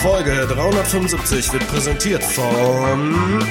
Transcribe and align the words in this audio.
Folge 0.00 0.46
375 0.46 1.52
wird 1.52 1.68
präsentiert 1.68 2.24
von. 2.24 3.44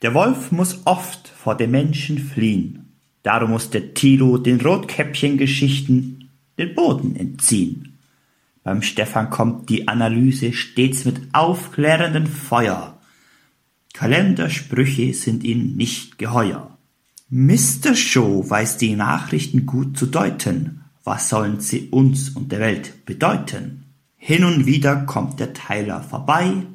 Der 0.00 0.14
Wolf 0.14 0.50
muss 0.50 0.86
oft 0.86 1.28
vor 1.28 1.54
dem 1.54 1.70
Menschen 1.70 2.16
fliehen. 2.18 2.94
Darum 3.22 3.50
muss 3.50 3.68
der 3.68 3.92
Tilo 3.92 4.38
den 4.38 4.58
Rotkäppchen-Geschichten 4.58 6.30
den 6.56 6.74
Boden 6.74 7.14
entziehen. 7.14 7.98
Beim 8.64 8.80
Stefan 8.80 9.28
kommt 9.28 9.68
die 9.68 9.86
Analyse 9.86 10.54
stets 10.54 11.04
mit 11.04 11.20
aufklärendem 11.34 12.26
Feuer. 12.26 12.98
Kalendersprüche 13.92 15.12
sind 15.12 15.44
ihm 15.44 15.76
nicht 15.76 16.16
geheuer. 16.16 16.78
Mr. 17.28 17.94
Show 17.94 18.48
weiß 18.48 18.78
die 18.78 18.96
Nachrichten 18.96 19.66
gut 19.66 19.98
zu 19.98 20.06
deuten. 20.06 20.77
Was 21.08 21.30
sollen 21.30 21.58
sie 21.58 21.88
uns 21.88 22.36
und 22.36 22.52
der 22.52 22.60
Welt 22.60 23.06
bedeuten? 23.06 23.94
Hin 24.18 24.44
und 24.44 24.66
wieder 24.66 25.06
kommt 25.06 25.40
der 25.40 25.54
Teiler 25.54 26.02
vorbei 26.02 26.66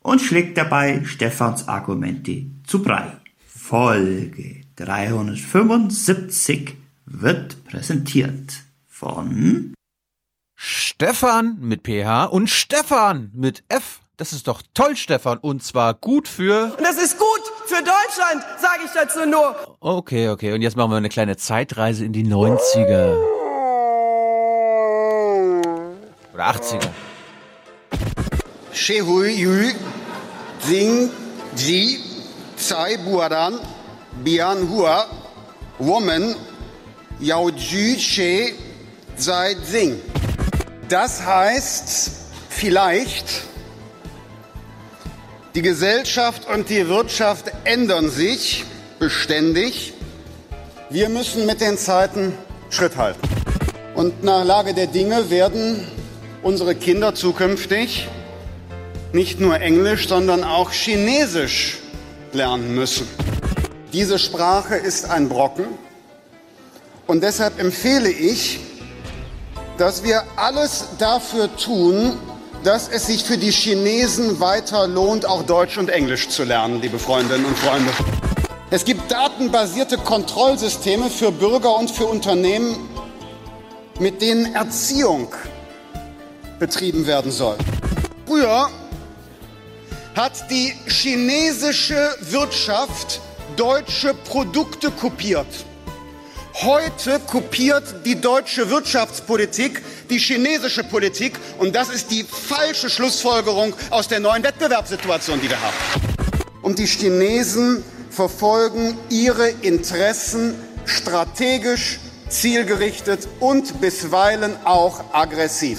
und 0.00 0.20
schlägt 0.20 0.58
dabei 0.58 1.06
Stefans 1.06 1.68
Argumente 1.68 2.50
zu 2.66 2.82
Brei. 2.82 3.16
Folge 3.46 4.60
375 4.76 6.76
wird 7.06 7.64
präsentiert 7.64 8.60
von 8.86 9.72
Stefan 10.54 11.56
mit 11.58 11.86
PH 11.86 12.26
und 12.26 12.50
Stefan 12.50 13.30
mit 13.32 13.64
F. 13.68 14.00
Das 14.18 14.34
ist 14.34 14.48
doch 14.48 14.60
toll, 14.74 14.96
Stefan. 14.96 15.38
Und 15.38 15.62
zwar 15.62 15.94
gut 15.94 16.28
für. 16.28 16.74
Und 16.76 16.82
das 16.82 17.02
ist 17.02 17.18
gut 17.18 17.40
für 17.64 17.82
Deutschland, 17.82 18.44
sage 18.60 18.82
ich 18.84 18.90
dazu 18.92 19.24
nur. 19.26 19.78
Okay, 19.80 20.28
okay. 20.28 20.52
Und 20.52 20.60
jetzt 20.60 20.76
machen 20.76 20.90
wir 20.90 20.98
eine 20.98 21.08
kleine 21.08 21.38
Zeitreise 21.38 22.04
in 22.04 22.12
die 22.12 22.26
90er. 22.26 23.37
Oder 26.38 26.50
80er. 26.50 26.88
Shehui 28.72 29.30
Yu 29.40 29.72
Xing 30.60 31.10
Ji 31.56 31.98
Tsai 32.56 32.96
Buaran 32.98 33.58
Bian 34.22 34.68
Hua 34.70 35.06
Woman 35.80 36.36
Yao 37.18 37.50
Ju 37.50 37.98
She 37.98 38.54
Zai 39.16 39.54
Xing. 39.54 40.00
Das 40.88 41.26
heißt 41.26 42.12
vielleicht, 42.50 43.42
die 45.56 45.62
Gesellschaft 45.62 46.46
und 46.48 46.70
die 46.70 46.86
Wirtschaft 46.86 47.46
ändern 47.64 48.10
sich 48.10 48.64
beständig. 49.00 49.92
Wir 50.88 51.08
müssen 51.08 51.46
mit 51.46 51.60
den 51.60 51.76
Zeiten 51.76 52.32
Schritt 52.70 52.96
halten. 52.96 53.28
Und 53.96 54.22
nach 54.22 54.44
Lage 54.44 54.72
der 54.72 54.86
Dinge 54.86 55.30
werden 55.30 55.97
unsere 56.42 56.74
Kinder 56.74 57.14
zukünftig 57.14 58.08
nicht 59.12 59.40
nur 59.40 59.60
Englisch, 59.60 60.08
sondern 60.08 60.44
auch 60.44 60.70
Chinesisch 60.70 61.78
lernen 62.32 62.74
müssen. 62.74 63.08
Diese 63.92 64.18
Sprache 64.18 64.76
ist 64.76 65.08
ein 65.08 65.28
Brocken 65.28 65.64
und 67.06 67.22
deshalb 67.22 67.58
empfehle 67.58 68.10
ich, 68.10 68.60
dass 69.78 70.04
wir 70.04 70.24
alles 70.36 70.88
dafür 70.98 71.54
tun, 71.56 72.18
dass 72.64 72.88
es 72.88 73.06
sich 73.06 73.24
für 73.24 73.38
die 73.38 73.50
Chinesen 73.50 74.40
weiter 74.40 74.86
lohnt, 74.86 75.24
auch 75.24 75.44
Deutsch 75.44 75.78
und 75.78 75.88
Englisch 75.88 76.28
zu 76.28 76.44
lernen, 76.44 76.82
liebe 76.82 76.98
Freundinnen 76.98 77.44
und 77.44 77.56
Freunde. 77.56 77.90
Es 78.70 78.84
gibt 78.84 79.10
datenbasierte 79.10 79.96
Kontrollsysteme 79.96 81.08
für 81.08 81.32
Bürger 81.32 81.76
und 81.76 81.90
für 81.90 82.04
Unternehmen, 82.04 82.76
mit 83.98 84.20
denen 84.20 84.54
Erziehung 84.54 85.32
betrieben 86.58 87.06
werden 87.06 87.30
soll. 87.30 87.56
Früher 88.26 88.70
hat 90.14 90.50
die 90.50 90.74
chinesische 90.86 92.16
Wirtschaft 92.20 93.20
deutsche 93.56 94.14
Produkte 94.14 94.90
kopiert. 94.90 95.46
Heute 96.60 97.20
kopiert 97.20 98.04
die 98.04 98.20
deutsche 98.20 98.68
Wirtschaftspolitik 98.68 99.80
die 100.10 100.18
chinesische 100.18 100.82
Politik 100.84 101.38
und 101.58 101.76
das 101.76 101.88
ist 101.88 102.10
die 102.10 102.24
falsche 102.24 102.90
Schlussfolgerung 102.90 103.74
aus 103.90 104.08
der 104.08 104.20
neuen 104.20 104.42
Wettbewerbssituation, 104.42 105.40
die 105.40 105.48
wir 105.50 105.60
haben. 105.60 105.76
Und 106.62 106.78
die 106.78 106.86
Chinesen 106.86 107.84
verfolgen 108.10 108.98
ihre 109.08 109.48
Interessen 109.48 110.54
strategisch, 110.84 112.00
zielgerichtet 112.28 113.28
und 113.40 113.80
bisweilen 113.80 114.56
auch 114.64 115.04
aggressiv. 115.12 115.78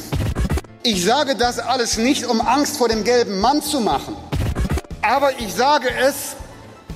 Ich 0.81 1.03
sage 1.03 1.35
das 1.35 1.59
alles 1.59 1.97
nicht, 1.97 2.25
um 2.25 2.40
Angst 2.40 2.78
vor 2.78 2.88
dem 2.88 3.03
gelben 3.03 3.41
Mann 3.41 3.62
zu 3.62 3.81
machen, 3.81 4.16
aber 5.01 5.38
ich 5.38 5.53
sage 5.53 5.90
es, 6.07 6.38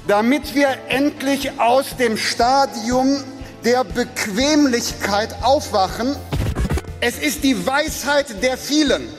damit 0.07 0.55
wir 0.55 0.69
endlich 0.88 1.59
aus 1.59 1.97
dem 1.97 2.16
Stadium 2.16 3.21
der 3.66 3.83
Bequemlichkeit 3.83 5.35
aufwachen. 5.44 6.16
Es 7.01 7.17
ist 7.17 7.44
die 7.44 7.67
Weisheit 7.67 8.41
der 8.41 8.57
vielen, 8.57 9.09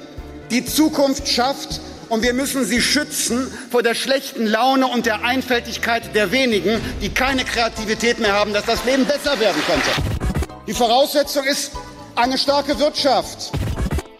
die 0.50 0.64
Zukunft 0.64 1.28
schafft 1.28 1.82
und 2.08 2.22
wir 2.22 2.32
müssen 2.32 2.64
sie 2.64 2.80
schützen 2.80 3.52
vor 3.70 3.82
der 3.82 3.94
schlechten 3.94 4.46
Laune 4.46 4.86
und 4.86 5.04
der 5.04 5.24
Einfältigkeit 5.24 6.14
der 6.14 6.32
wenigen, 6.32 6.80
die 7.02 7.10
keine 7.10 7.44
Kreativität 7.44 8.18
mehr 8.18 8.32
haben, 8.32 8.54
dass 8.54 8.64
das 8.64 8.82
Leben 8.86 9.04
besser 9.04 9.38
werden 9.38 9.60
könnte. 9.66 9.90
Die 10.66 10.72
Voraussetzung 10.72 11.44
ist 11.44 11.72
eine 12.16 12.38
starke 12.38 12.78
Wirtschaft. 12.78 13.52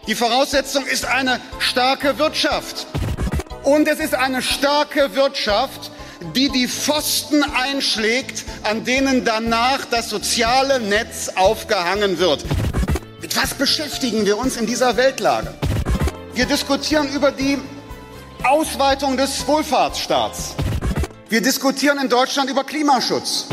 Die 0.07 0.13
Voraussetzung 0.13 0.85
ist 0.85 1.05
eine 1.05 1.41
starke 1.57 2.19
Wirtschaft. 2.19 2.85
Und 3.63 3.87
es 3.87 3.99
ist 3.99 4.13
eine 4.13 4.43
starke 4.43 5.15
Wirtschaft, 5.15 5.89
die 6.35 6.49
die 6.49 6.67
Pfosten 6.67 7.43
einschlägt, 7.43 8.43
an 8.61 8.83
denen 8.85 9.25
danach 9.25 9.85
das 9.85 10.09
soziale 10.09 10.79
Netz 10.79 11.29
aufgehangen 11.35 12.19
wird. 12.19 12.45
Mit 13.19 13.35
was 13.35 13.55
beschäftigen 13.55 14.27
wir 14.27 14.37
uns 14.37 14.57
in 14.57 14.67
dieser 14.67 14.95
Weltlage? 14.95 15.55
Wir 16.35 16.45
diskutieren 16.45 17.09
über 17.09 17.31
die 17.31 17.57
Ausweitung 18.43 19.17
des 19.17 19.47
Wohlfahrtsstaats. 19.47 20.53
Wir 21.29 21.41
diskutieren 21.41 21.97
in 21.97 22.09
Deutschland 22.09 22.51
über 22.51 22.63
Klimaschutz. 22.63 23.47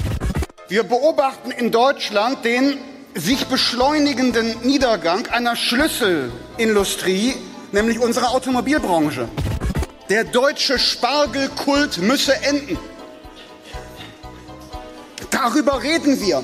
Wir 0.69 0.83
beobachten 0.83 1.51
in 1.51 1.71
Deutschland 1.71 2.45
den 2.45 2.79
sich 3.15 3.47
beschleunigenden 3.47 4.61
Niedergang 4.63 5.27
einer 5.29 5.57
Schlüsselindustrie, 5.57 7.35
nämlich 7.73 7.99
unserer 7.99 8.31
Automobilbranche. 8.31 9.29
Der 10.09 10.25
deutsche 10.25 10.79
Spargelkult 10.79 11.99
müsse 11.99 12.35
enden. 12.43 12.79
Darüber 15.31 15.83
reden 15.83 16.21
wir. 16.21 16.43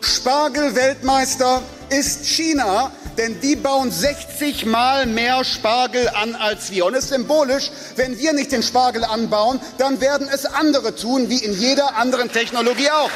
Spargelweltmeister 0.00 1.62
ist 1.90 2.26
China, 2.26 2.92
denn 3.16 3.40
die 3.40 3.56
bauen 3.56 3.90
60 3.90 4.66
Mal 4.66 5.06
mehr 5.06 5.44
Spargel 5.44 6.08
an 6.08 6.34
als 6.34 6.70
wir. 6.70 6.86
Und 6.86 6.94
es 6.94 7.04
ist 7.04 7.10
symbolisch, 7.10 7.70
wenn 7.96 8.18
wir 8.18 8.32
nicht 8.32 8.52
den 8.52 8.62
Spargel 8.62 9.04
anbauen, 9.04 9.60
dann 9.76 10.00
werden 10.00 10.28
es 10.32 10.46
andere 10.46 10.94
tun, 10.94 11.28
wie 11.28 11.38
in 11.38 11.52
jeder 11.58 11.96
anderen 11.96 12.30
Technologie 12.30 12.90
auch. 12.90 13.10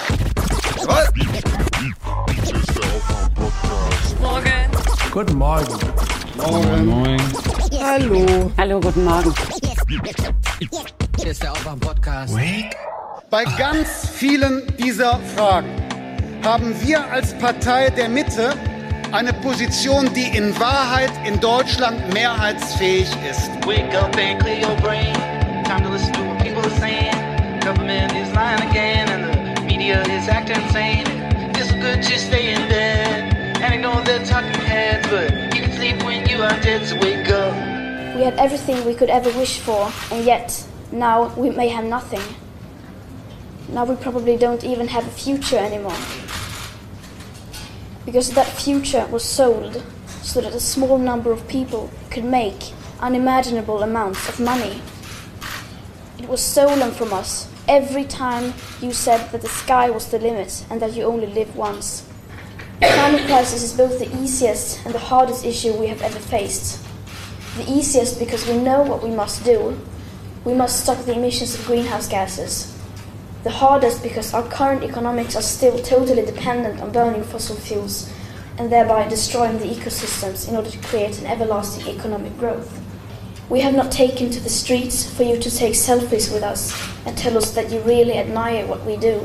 Morgen. 4.20 4.70
Guten 5.12 5.37
Morgen. 5.37 5.78
Morgen. 6.37 6.87
Moin. 6.87 7.20
Hallo. 7.81 8.50
Hallo, 8.59 8.81
guten 8.81 9.04
Morgen. 9.04 9.32
Hier 11.20 11.31
ist 11.31 11.43
der 11.43 11.53
Aufwach-Podcast. 11.53 12.34
Bei 13.31 13.44
ganz 13.56 14.09
vielen 14.12 14.62
dieser 14.76 15.20
Fragen 15.37 15.69
haben 16.44 16.75
wir 16.82 17.09
als 17.12 17.32
Partei 17.38 17.91
der 17.91 18.09
Mitte 18.09 18.54
eine 19.12 19.32
Position, 19.35 20.12
die 20.14 20.37
in 20.37 20.58
Wahrheit 20.58 21.12
in 21.25 21.38
Deutschland 21.38 22.12
mehrheitsfähig 22.12 23.08
ist. 23.31 23.50
Wake 23.67 23.94
up 23.94 24.17
and 24.17 24.40
clear 24.40 24.69
your 24.69 24.75
brain. 24.81 25.14
Time 25.64 25.82
to 25.85 25.90
listen 25.90 26.12
to 26.14 26.23
what 26.25 26.38
people 26.38 26.62
are 26.62 26.81
saying. 26.81 27.14
Government 27.61 28.11
is 28.12 28.28
lying 28.35 28.61
again, 28.70 29.01
media 29.82 30.02
is 30.14 30.29
acting 30.29 30.62
insane. 30.62 31.06
It's 31.58 31.73
good 31.73 32.02
to 32.02 32.19
stay 32.19 32.55
in 32.55 32.69
bed 32.69 33.34
and 33.62 33.75
ignore 33.75 34.00
the 34.05 34.25
talking 34.25 34.61
heads, 34.61 35.08
but 35.08 35.32
you 35.55 35.62
can 35.62 35.73
sleep 35.73 36.05
when 36.05 36.29
you 36.29 36.40
are 36.40 36.56
dead. 36.61 36.87
So 36.87 36.94
wake 37.00 37.29
up. 37.31 37.52
We 38.14 38.23
had 38.23 38.38
everything 38.38 38.84
we 38.84 38.94
could 38.94 39.11
ever 39.11 39.31
wish 39.37 39.58
for, 39.58 39.90
and 40.12 40.25
yet 40.25 40.64
now 40.93 41.34
we 41.34 41.50
may 41.50 41.69
have 41.69 41.84
nothing. 41.84 42.23
Now 43.70 43.84
we 43.84 43.96
probably 43.96 44.37
don't 44.37 44.62
even 44.62 44.87
have 44.87 45.05
a 45.05 45.11
future 45.11 45.58
anymore. 45.58 45.99
Because 48.06 48.31
that 48.38 48.46
future 48.46 49.06
was 49.06 49.25
sold 49.25 49.82
so 50.23 50.40
that 50.43 50.55
a 50.55 50.61
small 50.61 50.96
number 50.96 51.32
of 51.32 51.49
people 51.49 51.90
could 52.11 52.25
make 52.25 52.73
unimaginable 53.00 53.82
amounts 53.82 54.28
of 54.28 54.38
money. 54.38 54.81
It 56.20 56.28
was 56.28 56.40
stolen 56.40 56.93
from 56.93 57.12
us 57.12 57.51
every 57.69 58.05
time 58.05 58.55
you 58.81 58.93
said 58.93 59.31
that 59.31 59.43
the 59.43 59.49
sky 59.49 59.91
was 59.91 60.11
the 60.11 60.19
limit 60.19 60.64
and 60.70 60.81
that 60.81 60.94
you 60.94 61.05
only 61.05 61.26
live 61.26 61.55
once. 61.56 62.09
The 62.81 62.88
climate 62.88 63.26
crisis 63.26 63.62
is 63.62 63.73
both 63.76 63.99
the 63.99 64.12
easiest 64.17 64.85
and 64.85 64.93
the 64.93 64.99
hardest 64.99 65.44
issue 65.44 65.73
we 65.75 65.87
have 65.87 66.03
ever 66.03 66.19
faced. 66.19 66.85
The 67.56 67.70
easiest 67.70 68.19
because 68.19 68.47
we 68.49 68.56
know 68.56 68.82
what 68.82 69.03
we 69.03 69.11
must 69.11 69.44
do. 69.44 69.81
We 70.44 70.55
must 70.55 70.82
stop 70.82 71.05
the 71.05 71.14
emissions 71.14 71.55
of 71.55 71.64
greenhouse 71.64 72.09
gases. 72.09 72.76
The 73.44 73.50
hardest 73.50 74.03
because 74.03 74.35
our 74.35 74.43
current 74.49 74.82
economics 74.82 75.37
are 75.37 75.43
still 75.43 75.79
totally 75.79 76.25
dependent 76.25 76.81
on 76.81 76.91
burning 76.91 77.23
fossil 77.23 77.56
fuels 77.56 78.12
and 78.59 78.70
thereby 78.70 79.09
destroying 79.09 79.59
the 79.59 79.67
ecosystems 79.67 80.49
in 80.49 80.56
order 80.56 80.70
to 80.70 80.79
create 80.79 81.20
an 81.20 81.26
everlasting 81.26 81.87
economic 81.87 82.37
growth. 82.38 82.81
We 83.52 83.60
have 83.62 83.76
not 83.76 83.90
taken 83.90 84.31
to 84.31 84.40
the 84.40 84.49
streets 84.49 85.04
for 85.04 85.25
you 85.25 85.38
to 85.38 85.50
take 85.50 85.75
selfies 85.75 86.32
with 86.32 86.43
us 86.43 86.72
and 87.04 87.14
tell 87.19 87.37
us 87.37 87.52
that 87.52 87.70
you 87.70 87.81
really 87.84 88.16
admire 88.16 88.66
what 88.66 88.81
we 88.87 88.96
do. 88.96 89.20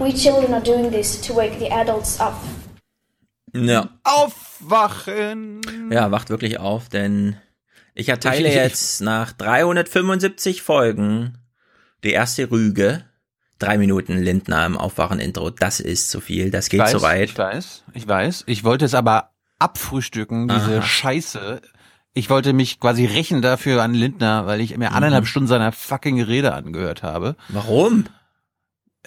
We 0.00 0.14
children 0.14 0.54
are 0.54 0.62
doing 0.62 0.90
this 0.90 1.20
to 1.20 1.34
wake 1.34 1.58
the 1.58 1.70
adults 1.70 2.18
up. 2.20 2.32
Ja, 3.52 3.90
Aufwachen! 4.02 5.60
ja, 5.92 6.10
wacht 6.10 6.30
wirklich 6.30 6.58
auf, 6.58 6.88
denn 6.88 7.36
ich 7.94 8.08
erteile 8.08 8.48
Ich- 8.48 8.54
ich- 8.54 8.62
jetzt 8.62 9.02
nach 9.02 9.32
375 9.32 10.62
Folgen 10.62 11.36
die 12.02 12.12
erste 12.12 12.50
Rüge. 12.50 13.04
Drei 13.58 13.76
Minuten 13.76 14.16
Lindner 14.18 14.64
im 14.64 14.78
Aufwachen-Intro. 14.78 15.50
Das 15.50 15.80
ist 15.80 16.10
zu 16.10 16.22
viel. 16.22 16.50
Das 16.50 16.70
geht 16.70 16.80
weiß, 16.80 16.92
so 16.92 17.02
weit. 17.02 17.28
Ich 17.28 17.36
weiß, 17.38 17.84
ich 17.92 18.08
weiß. 18.08 18.44
Ich 18.46 18.64
wollte 18.64 18.86
es 18.86 18.94
aber 18.94 19.34
abfrühstücken, 19.58 20.48
diese 20.48 20.78
Aha. 20.78 20.82
Scheiße. 20.82 21.60
Ich 22.14 22.30
wollte 22.30 22.52
mich 22.52 22.78
quasi 22.80 23.04
rächen 23.06 23.42
dafür 23.42 23.82
an 23.82 23.92
Lindner, 23.92 24.46
weil 24.46 24.60
ich 24.60 24.76
mir 24.76 24.90
Mhm. 24.90 24.96
anderthalb 24.96 25.26
Stunden 25.26 25.48
seiner 25.48 25.72
fucking 25.72 26.22
Rede 26.22 26.54
angehört 26.54 27.02
habe. 27.02 27.36
Warum? 27.48 28.04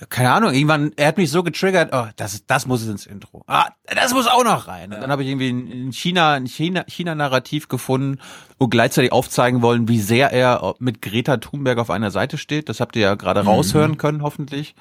Keine 0.09 0.31
Ahnung, 0.31 0.53
irgendwann, 0.53 0.91
er 0.95 1.07
hat 1.07 1.17
mich 1.17 1.31
so 1.31 1.41
getriggert, 1.41 1.89
oh, 1.91 2.05
das, 2.17 2.45
das 2.45 2.67
muss 2.67 2.85
ins 2.85 3.07
Intro. 3.07 3.43
Ah, 3.47 3.69
das 3.85 4.13
muss 4.13 4.27
auch 4.27 4.43
noch 4.43 4.67
rein. 4.67 4.93
Und 4.93 5.01
dann 5.01 5.09
habe 5.09 5.23
ich 5.23 5.29
irgendwie 5.29 5.49
ein 5.49 5.91
China, 5.91 6.33
ein 6.33 6.45
China, 6.45 6.83
China-Narrativ 6.87 7.67
gefunden 7.67 8.19
und 8.59 8.69
gleichzeitig 8.69 9.11
aufzeigen 9.11 9.63
wollen, 9.63 9.87
wie 9.87 9.99
sehr 9.99 10.31
er 10.31 10.75
mit 10.77 11.01
Greta 11.01 11.37
Thunberg 11.37 11.79
auf 11.79 11.89
einer 11.89 12.11
Seite 12.11 12.37
steht. 12.37 12.69
Das 12.69 12.79
habt 12.79 12.95
ihr 12.95 13.01
ja 13.03 13.15
gerade 13.15 13.41
Mhm. 13.41 13.47
raushören 13.47 13.97
können, 13.97 14.21
hoffentlich. 14.21 14.75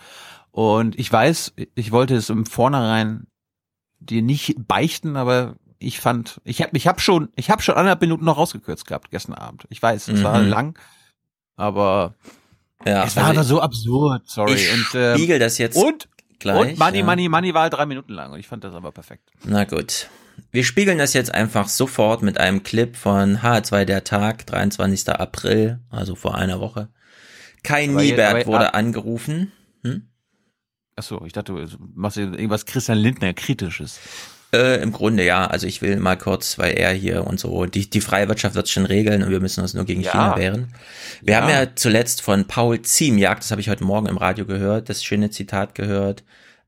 Und 0.50 0.98
ich 0.98 1.10
weiß, 1.10 1.54
ich 1.74 1.92
wollte 1.92 2.14
es 2.14 2.28
im 2.28 2.44
Vornherein 2.44 3.26
dir 4.00 4.20
nicht 4.20 4.54
beichten, 4.68 5.16
aber 5.16 5.54
ich 5.78 6.00
fand, 6.00 6.40
ich 6.44 6.62
habe 6.62 6.76
ich 6.76 6.86
hab 6.86 7.00
schon, 7.00 7.28
ich 7.36 7.50
habe 7.50 7.62
schon 7.62 7.74
anderthalb 7.74 8.00
Minuten 8.00 8.24
noch 8.24 8.36
rausgekürzt 8.38 8.86
gehabt 8.86 9.10
gestern 9.10 9.34
Abend. 9.34 9.66
Ich 9.70 9.82
weiß, 9.82 10.08
es 10.08 10.22
war 10.22 10.40
Mhm. 10.42 10.48
lang, 10.48 10.78
aber 11.56 12.14
Ja, 12.84 13.04
es 13.04 13.16
war 13.16 13.24
also 13.24 13.30
einfach 13.40 13.44
so 13.44 13.60
absurd, 13.60 14.22
sorry. 14.28 14.54
ich 14.54 14.72
und, 14.72 14.86
ähm, 14.94 15.16
spiegel 15.16 15.38
das 15.38 15.58
jetzt 15.58 15.76
und, 15.76 16.08
gleich. 16.38 16.72
und 16.72 16.78
Money, 16.78 16.98
ja. 17.00 17.04
Money, 17.04 17.28
Money 17.28 17.54
war 17.54 17.62
halt 17.62 17.72
drei 17.74 17.86
Minuten 17.86 18.12
lang 18.12 18.32
und 18.32 18.38
ich 18.38 18.48
fand 18.48 18.64
das 18.64 18.74
aber 18.74 18.92
perfekt. 18.92 19.30
Na 19.44 19.64
gut. 19.64 20.08
Wir 20.50 20.64
spiegeln 20.64 20.98
das 20.98 21.14
jetzt 21.14 21.32
einfach 21.34 21.66
sofort 21.68 22.20
mit 22.22 22.38
einem 22.38 22.62
Clip 22.62 22.94
von 22.96 23.38
H2 23.38 23.84
der 23.86 24.04
Tag, 24.04 24.46
23. 24.46 25.08
April, 25.18 25.80
also 25.90 26.14
vor 26.14 26.34
einer 26.34 26.60
Woche. 26.60 26.90
Kai 27.62 27.84
Aber 27.88 28.02
Niebert 28.02 28.18
jetzt- 28.36 28.46
aber- 28.46 28.46
wurde 28.46 28.74
angerufen. 28.74 29.50
Achso, 30.98 31.22
ich 31.26 31.32
dachte, 31.32 31.52
du 31.52 31.66
machst 31.94 32.16
irgendwas 32.16 32.64
Christian 32.64 32.96
Lindner 32.98 33.34
kritisches. 33.34 33.98
Äh, 34.54 34.80
Im 34.82 34.92
Grunde 34.92 35.24
ja. 35.24 35.46
Also 35.46 35.66
ich 35.66 35.82
will 35.82 35.96
mal 35.96 36.16
kurz, 36.16 36.58
weil 36.58 36.74
er 36.74 36.92
hier 36.92 37.26
und 37.26 37.38
so, 37.40 37.66
die, 37.66 37.90
die 37.90 38.00
freie 38.00 38.28
Wirtschaft 38.28 38.54
wird 38.54 38.68
schon 38.68 38.86
regeln 38.86 39.22
und 39.22 39.30
wir 39.30 39.40
müssen 39.40 39.60
uns 39.60 39.74
nur 39.74 39.84
gegen 39.84 40.02
Ja. 40.02 40.12
China 40.12 40.36
wehren. 40.36 40.74
Wir 41.20 41.34
Ja. 41.34 41.40
haben 41.42 41.50
ja 41.50 41.66
zuletzt 41.74 42.22
von 42.22 42.46
Paul 42.46 42.80
Ziemjagd, 42.82 43.42
das 43.42 43.50
habe 43.50 43.60
ich 43.60 43.68
heute 43.68 43.84
Morgen 43.84 44.06
im 44.06 44.16
Radio 44.18 44.44
gehört, 44.46 44.88
das 44.88 45.02
schöne 45.04 45.30
Zitat 45.30 45.74
gehört, 45.74 46.22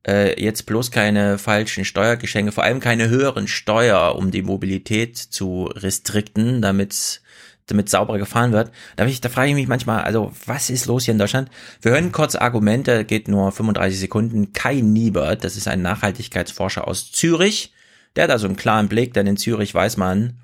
äh, 0.06 0.40
jetzt 0.42 0.66
bloß 0.66 0.90
keine 0.90 1.38
falschen 1.38 1.84
Steuergeschenke, 1.84 2.52
vor 2.52 2.64
allem 2.64 2.80
keine 2.80 3.08
höheren 3.08 3.46
Steuer, 3.48 4.16
um 4.16 4.30
die 4.30 4.42
Mobilität 4.42 5.16
zu 5.16 5.64
restrikten, 5.74 6.60
damit 6.62 7.20
damit 7.68 7.88
sauberer 7.88 8.18
gefahren 8.18 8.52
wird. 8.52 8.72
Da, 8.96 9.06
ich, 9.06 9.20
da 9.20 9.28
frage 9.28 9.50
ich 9.50 9.54
mich 9.54 9.68
manchmal, 9.68 10.02
also 10.02 10.32
was 10.46 10.70
ist 10.70 10.86
los 10.86 11.04
hier 11.04 11.12
in 11.12 11.18
Deutschland? 11.18 11.50
Wir 11.80 11.92
hören 11.92 12.12
kurz 12.12 12.34
Argumente, 12.34 13.04
geht 13.04 13.28
nur 13.28 13.52
35 13.52 14.00
Sekunden. 14.00 14.52
Kai 14.52 14.80
Niebert, 14.80 15.44
das 15.44 15.56
ist 15.56 15.68
ein 15.68 15.82
Nachhaltigkeitsforscher 15.82 16.88
aus 16.88 17.12
Zürich, 17.12 17.72
der 18.16 18.24
hat 18.24 18.30
also 18.30 18.46
einen 18.46 18.56
klaren 18.56 18.88
Blick, 18.88 19.14
denn 19.14 19.26
in 19.26 19.36
Zürich 19.36 19.72
weiß 19.74 19.96
man, 19.96 20.38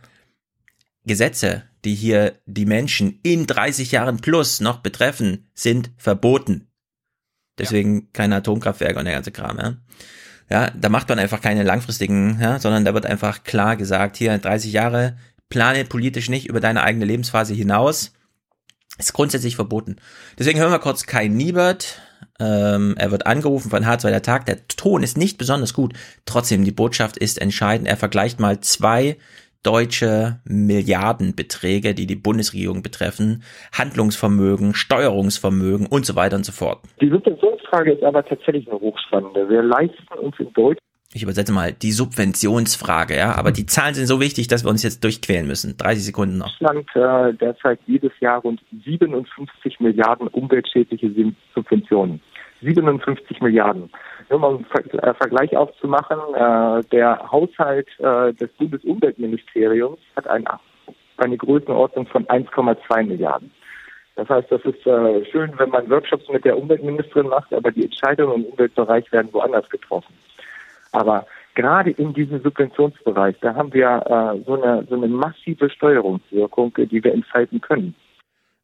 Gesetze, 1.07 1.65
die 1.85 1.95
hier 1.95 2.39
die 2.47 2.67
Menschen 2.67 3.19
in 3.23 3.47
30 3.47 3.93
Jahren 3.93 4.19
plus 4.19 4.61
noch 4.61 4.79
betreffen, 4.79 5.49
sind 5.55 5.91
verboten. 5.97 6.69
Deswegen 7.59 8.13
keine 8.13 8.37
Atomkraftwerke 8.37 8.99
und 8.99 9.05
der 9.05 9.15
ganze 9.15 9.33
Kram, 9.33 9.59
ja. 9.59 9.77
Ja, 10.51 10.71
da 10.71 10.91
macht 10.91 11.09
man 11.09 11.19
einfach 11.19 11.41
keine 11.41 11.63
langfristigen, 11.63 12.39
ja, 12.41 12.59
sondern 12.59 12.85
da 12.85 12.93
wird 12.93 13.07
einfach 13.07 13.45
klar 13.45 13.77
gesagt, 13.77 14.17
hier 14.19 14.37
30 14.37 14.73
Jahre, 14.73 15.17
plane 15.49 15.85
politisch 15.85 16.29
nicht 16.29 16.49
über 16.49 16.61
deine 16.61 16.83
eigene 16.83 17.05
Lebensphase 17.05 17.55
hinaus. 17.55 18.13
Ist 18.99 19.13
grundsätzlich 19.13 19.57
verboten. 19.57 19.97
Deswegen 20.39 20.61
hören 20.61 20.71
wir 20.71 20.79
kurz 20.79 21.07
Kai 21.07 21.27
Niebert. 21.27 22.01
Ähm, 22.41 22.95
er 22.97 23.11
wird 23.11 23.27
angerufen 23.27 23.71
von 23.71 23.85
H2 23.85 24.11
der 24.11 24.23
Tag. 24.23 24.47
Der 24.47 24.67
Ton 24.69 25.03
ist 25.03 25.19
nicht 25.19 25.37
besonders 25.37 25.75
gut. 25.75 25.95
Trotzdem, 26.27 26.65
die 26.65 26.73
Botschaft 26.73 27.17
ist 27.17 27.41
entscheidend. 27.41 27.89
Er 27.89 27.97
vergleicht 27.97 28.39
mal 28.39 28.61
zwei 28.61 29.17
deutsche 29.65 30.41
Milliardenbeträge, 30.45 31.95
die 31.95 32.07
die 32.07 32.17
Bundesregierung 32.17 32.83
betreffen. 32.83 33.43
Handlungsvermögen, 33.73 34.75
Steuerungsvermögen 34.75 35.87
und 35.87 36.07
so 36.07 36.15
weiter 36.15 36.37
und 36.37 36.45
so 36.45 36.53
fort. 36.53 36.81
Die 37.01 37.09
Subventionsfrage 37.09 37.93
ist 37.93 38.03
aber 38.05 38.25
tatsächlich 38.25 38.69
eine 38.69 38.79
hochspannende. 38.79 39.49
Wir 39.49 39.63
leisten 39.63 40.07
uns 40.21 40.39
in 40.39 40.53
Deutschland 40.53 40.84
Ich 41.17 41.23
übersetze 41.23 41.53
mal 41.53 41.73
die 41.73 41.93
Subventionsfrage, 41.93 43.17
ja. 43.17 43.37
Aber 43.37 43.53
die 43.53 43.67
Zahlen 43.67 43.95
sind 43.95 44.07
so 44.07 44.21
wichtig, 44.21 44.49
dass 44.49 44.65
wir 44.65 44.71
uns 44.71 44.83
jetzt 44.83 45.05
durchquälen 45.05 45.47
müssen. 45.47 45.77
30 45.77 46.07
Sekunden 46.07 46.39
noch. 46.39 46.61
äh, 46.97 47.33
derzeit 47.35 47.79
jedes 47.87 48.11
Jahr 48.19 48.41
rund 48.41 48.61
57 48.85 49.79
Milliarden 49.79 50.27
umweltschädliche 50.27 51.33
Subventionen. 51.55 52.21
57 52.63 53.41
Milliarden. 53.41 53.91
Nur 54.29 54.39
mal 54.41 54.57
einen 54.57 54.65
Ver 54.65 55.05
äh, 55.05 55.15
Vergleich 55.15 55.57
aufzumachen, 55.57 56.19
äh, 56.35 56.83
der 56.91 57.31
Haushalt 57.31 57.87
äh, 58.01 58.33
des 58.33 58.51
Bundesumweltministeriums 58.59 60.01
hat 60.17 60.27
ein, 60.27 60.45
eine 61.19 61.37
Größenordnung 61.37 62.09
von 62.09 62.27
1,2 62.27 63.05
Milliarden. 63.05 63.53
Das 64.17 64.29
heißt, 64.29 64.51
das 64.51 64.63
ist 64.63 64.85
äh, 64.85 65.25
schön, 65.27 65.53
wenn 65.59 65.71
man 65.71 65.89
Workshops 65.91 66.29
mit 66.29 66.45
der 66.45 66.59
Umweltministerin 66.59 67.29
macht, 67.29 67.53
aber 67.53 67.71
die 67.71 67.85
Entscheidungen 67.85 68.45
im 68.45 68.45
Umweltbereich 68.47 69.13
werden 69.13 69.33
woanders 69.33 69.69
getroffen. 69.69 70.15
Aber 70.95 71.27
gerade 71.55 71.91
in 71.91 72.15
diesem 72.15 72.43
Subventionsbereich, 72.43 73.37
da 73.41 73.55
haben 73.55 73.73
wir 73.73 73.89
äh, 73.89 74.45
so, 74.47 74.61
eine, 74.61 74.87
so 74.89 74.95
eine 74.95 75.09
massive 75.09 75.69
Steuerungswirkung, 75.69 76.73
die 76.77 77.03
wir 77.03 77.13
entfalten 77.13 77.61
können. 77.61 77.95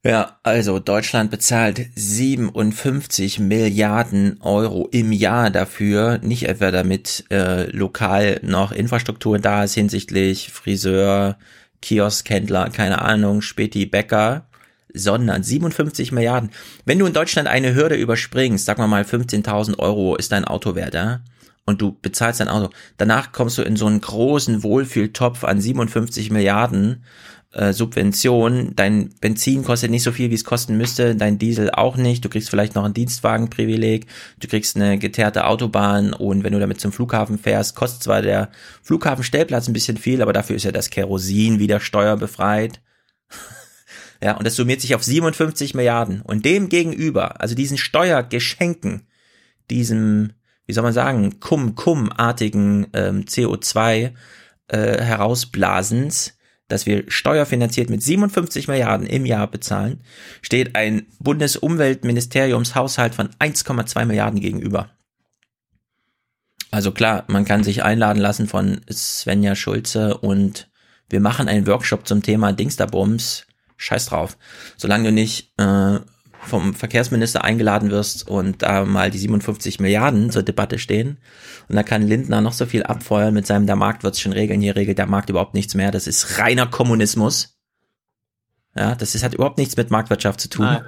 Ja, 0.02 0.38
also 0.42 0.78
Deutschland 0.78 1.30
bezahlt 1.30 1.78
57 1.94 3.38
Milliarden 3.38 4.40
Euro 4.40 4.88
im 4.92 5.12
Jahr 5.12 5.50
dafür, 5.50 6.18
nicht 6.22 6.48
etwa 6.48 6.70
damit 6.70 7.24
äh, 7.30 7.64
lokal 7.70 8.40
noch 8.42 8.72
Infrastruktur 8.72 9.38
da 9.38 9.64
ist 9.64 9.74
hinsichtlich 9.74 10.50
Friseur, 10.52 11.36
Kioskhändler, 11.82 12.70
keine 12.70 13.02
Ahnung, 13.02 13.42
Späti, 13.42 13.84
Bäcker, 13.84 14.46
sondern 14.94 15.42
57 15.42 16.12
Milliarden. 16.12 16.50
Wenn 16.86 16.98
du 16.98 17.04
in 17.04 17.12
Deutschland 17.12 17.48
eine 17.48 17.74
Hürde 17.74 17.96
überspringst, 17.96 18.64
sag 18.64 18.78
mal 18.78 18.86
mal 18.86 19.02
15.000 19.02 19.78
Euro 19.78 20.16
ist 20.16 20.32
dein 20.32 20.46
Auto 20.46 20.74
wert, 20.74 20.94
ja? 20.94 21.20
Und 21.66 21.80
du 21.80 21.96
bezahlst 22.00 22.40
dein 22.40 22.48
Auto. 22.48 22.70
Danach 22.96 23.32
kommst 23.32 23.58
du 23.58 23.62
in 23.62 23.76
so 23.76 23.86
einen 23.86 24.00
großen 24.00 24.62
Wohlfühltopf 24.62 25.44
an 25.44 25.60
57 25.60 26.30
Milliarden 26.30 27.04
äh, 27.52 27.72
Subvention. 27.72 28.72
Dein 28.76 29.10
Benzin 29.20 29.64
kostet 29.64 29.90
nicht 29.90 30.02
so 30.02 30.12
viel, 30.12 30.30
wie 30.30 30.34
es 30.34 30.44
kosten 30.44 30.76
müsste. 30.76 31.16
Dein 31.16 31.38
Diesel 31.38 31.70
auch 31.70 31.96
nicht. 31.96 32.24
Du 32.24 32.28
kriegst 32.28 32.50
vielleicht 32.50 32.74
noch 32.74 32.84
ein 32.84 32.94
Dienstwagenprivileg. 32.94 34.06
Du 34.38 34.48
kriegst 34.48 34.76
eine 34.76 34.98
geteerte 34.98 35.46
Autobahn. 35.46 36.12
Und 36.12 36.44
wenn 36.44 36.52
du 36.52 36.60
damit 36.60 36.80
zum 36.80 36.92
Flughafen 36.92 37.38
fährst, 37.38 37.74
kostet 37.74 38.02
zwar 38.02 38.22
der 38.22 38.50
Flughafenstellplatz 38.82 39.68
ein 39.68 39.72
bisschen 39.72 39.96
viel, 39.96 40.22
aber 40.22 40.32
dafür 40.32 40.56
ist 40.56 40.64
ja 40.64 40.72
das 40.72 40.90
Kerosin 40.90 41.58
wieder 41.58 41.80
steuerbefreit. 41.80 42.80
ja, 44.22 44.36
und 44.36 44.46
das 44.46 44.54
summiert 44.54 44.80
sich 44.80 44.94
auf 44.94 45.02
57 45.02 45.74
Milliarden. 45.74 46.20
Und 46.22 46.44
dem 46.44 46.68
gegenüber, 46.68 47.40
also 47.40 47.54
diesen 47.54 47.78
Steuergeschenken, 47.78 49.08
diesem, 49.70 50.32
wie 50.70 50.72
soll 50.72 50.84
man 50.84 50.92
sagen, 50.92 51.40
Kum-Kum-artigen 51.40 52.86
ähm, 52.92 53.24
CO2 53.24 54.12
äh, 54.68 55.02
herausblasens, 55.02 56.38
dass 56.68 56.86
wir 56.86 57.02
steuerfinanziert 57.08 57.90
mit 57.90 58.04
57 58.04 58.68
Milliarden 58.68 59.04
im 59.08 59.26
Jahr 59.26 59.48
bezahlen, 59.48 60.04
steht 60.42 60.76
ein 60.76 61.06
Bundesumweltministeriumshaushalt 61.18 63.16
von 63.16 63.30
1,2 63.40 64.04
Milliarden 64.04 64.38
gegenüber. 64.38 64.90
Also 66.70 66.92
klar, 66.92 67.24
man 67.26 67.44
kann 67.44 67.64
sich 67.64 67.82
einladen 67.82 68.20
lassen 68.20 68.46
von 68.46 68.82
Svenja 68.88 69.56
Schulze 69.56 70.18
und 70.18 70.70
wir 71.08 71.18
machen 71.18 71.48
einen 71.48 71.66
Workshop 71.66 72.06
zum 72.06 72.22
Thema 72.22 72.52
Dingsterbums. 72.52 73.44
Scheiß 73.76 74.06
drauf. 74.06 74.38
Solange 74.76 75.08
du 75.08 75.12
nicht 75.12 75.52
äh, 75.58 75.98
vom 76.42 76.74
Verkehrsminister 76.74 77.44
eingeladen 77.44 77.90
wirst 77.90 78.26
und 78.28 78.62
da 78.62 78.84
mal 78.84 79.10
die 79.10 79.18
57 79.18 79.78
Milliarden 79.80 80.30
zur 80.30 80.42
Debatte 80.42 80.78
stehen. 80.78 81.18
Und 81.68 81.76
da 81.76 81.82
kann 81.82 82.06
Lindner 82.06 82.40
noch 82.40 82.52
so 82.52 82.66
viel 82.66 82.82
abfeuern 82.82 83.34
mit 83.34 83.46
seinem, 83.46 83.66
der 83.66 83.76
Markt 83.76 84.02
wird's 84.02 84.20
schon 84.20 84.32
regeln, 84.32 84.60
hier 84.60 84.74
regelt 84.76 84.98
der 84.98 85.06
Markt 85.06 85.30
überhaupt 85.30 85.54
nichts 85.54 85.74
mehr. 85.74 85.90
Das 85.90 86.06
ist 86.06 86.38
reiner 86.38 86.66
Kommunismus. 86.66 87.56
Ja, 88.76 88.94
das 88.94 89.14
ist, 89.14 89.22
hat 89.24 89.34
überhaupt 89.34 89.58
nichts 89.58 89.76
mit 89.76 89.90
Marktwirtschaft 89.90 90.40
zu 90.40 90.48
tun. 90.48 90.64
Nein. 90.64 90.86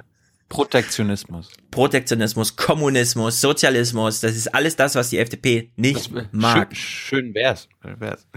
Protektionismus. 0.49 1.49
Protektionismus, 1.71 2.55
Kommunismus, 2.55 3.41
Sozialismus, 3.41 4.19
das 4.19 4.35
ist 4.35 4.53
alles 4.53 4.75
das, 4.75 4.93
was 4.93 5.09
die 5.09 5.17
FDP 5.17 5.71
nicht 5.77 6.11
mag. 6.31 6.75
Schön, 6.75 7.25
schön 7.25 7.33
wär's. 7.33 7.67
Schön 7.81 7.99
wär's. 7.99 8.27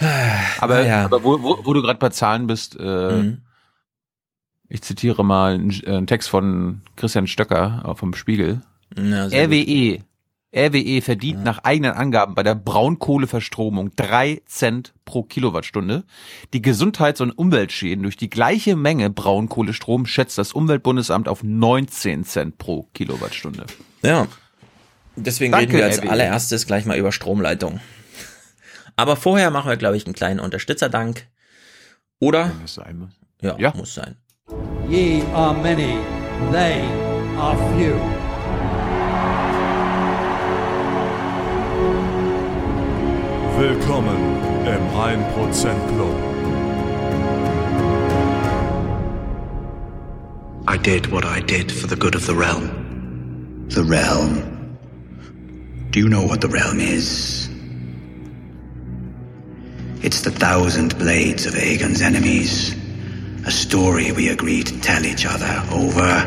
aber 0.60 0.84
Ja. 0.86 1.04
aber 1.04 1.22
wo, 1.24 1.40
wo, 1.42 1.58
wo 1.64 1.72
du 1.72 1.80
gerade 1.82 1.98
bei 1.98 2.10
Zahlen 2.10 2.46
bist, 2.46 2.76
äh, 2.78 2.82
Mhm. 3.12 3.42
Ich 4.70 4.80
zitiere 4.82 5.22
mal 5.24 5.52
einen, 5.54 5.70
äh, 5.84 5.96
einen 5.96 6.06
Text 6.06 6.30
von 6.30 6.80
Christian 6.96 7.26
Stöcker 7.26 7.84
äh, 7.86 7.94
vom 7.94 8.14
Spiegel. 8.14 8.62
Ja, 8.96 9.24
gut. 9.24 9.34
RWE. 9.34 9.98
RWE 10.52 11.00
verdient 11.02 11.44
nach 11.44 11.58
eigenen 11.62 11.92
Angaben 11.92 12.34
bei 12.34 12.42
der 12.42 12.56
Braunkohleverstromung 12.56 13.92
drei 13.94 14.42
Cent 14.46 14.94
pro 15.04 15.22
Kilowattstunde. 15.22 16.02
Die 16.52 16.60
Gesundheits- 16.62 17.20
und 17.20 17.30
Umweltschäden 17.30 18.02
durch 18.02 18.16
die 18.16 18.30
gleiche 18.30 18.74
Menge 18.74 19.10
Braunkohlestrom 19.10 20.06
schätzt 20.06 20.38
das 20.38 20.52
Umweltbundesamt 20.52 21.28
auf 21.28 21.44
19 21.44 22.24
Cent 22.24 22.58
pro 22.58 22.88
Kilowattstunde. 22.94 23.66
Ja. 24.02 24.26
Deswegen 25.14 25.52
Danke, 25.52 25.68
reden 25.68 25.78
wir 25.78 25.84
als 25.84 25.98
RWE. 26.02 26.10
allererstes 26.10 26.66
gleich 26.66 26.84
mal 26.84 26.96
über 26.98 27.12
Stromleitung. 27.12 27.78
Aber 28.96 29.14
vorher 29.16 29.50
machen 29.50 29.68
wir, 29.68 29.76
glaube 29.76 29.96
ich, 29.96 30.04
einen 30.06 30.14
kleinen 30.14 30.40
Unterstützerdank. 30.40 31.26
Oder? 32.18 32.50
Das 32.62 32.74
sein 32.74 32.98
muss. 32.98 33.10
Ja, 33.40 33.56
Ja. 33.58 33.72
muss 33.76 33.94
sein. 33.94 34.16
Ye 34.90 35.22
are 35.34 35.54
many, 35.54 36.02
they 36.50 36.82
are 37.38 37.56
few. 37.76 37.94
Willkommen 43.56 44.18
im 44.66 44.82
1% 44.90 45.88
Club. 45.90 46.16
I 50.66 50.76
did 50.76 51.06
what 51.12 51.24
I 51.24 51.38
did 51.38 51.70
for 51.70 51.86
the 51.86 51.94
good 51.94 52.16
of 52.16 52.26
the 52.26 52.34
realm. 52.34 53.68
The 53.68 53.84
realm. 53.84 54.76
Do 55.92 56.00
you 56.00 56.08
know 56.08 56.24
what 56.24 56.40
the 56.40 56.48
realm 56.48 56.80
is? 56.80 57.48
It's 60.02 60.22
the 60.22 60.32
thousand 60.32 60.98
blades 60.98 61.46
of 61.46 61.54
Aegon's 61.54 62.02
enemies. 62.02 62.79
A 63.46 63.50
story 63.50 64.12
we 64.16 64.30
agreed 64.30 64.66
to 64.68 64.74
tell 64.80 65.04
each 65.04 65.26
other 65.26 65.62
over 65.72 66.26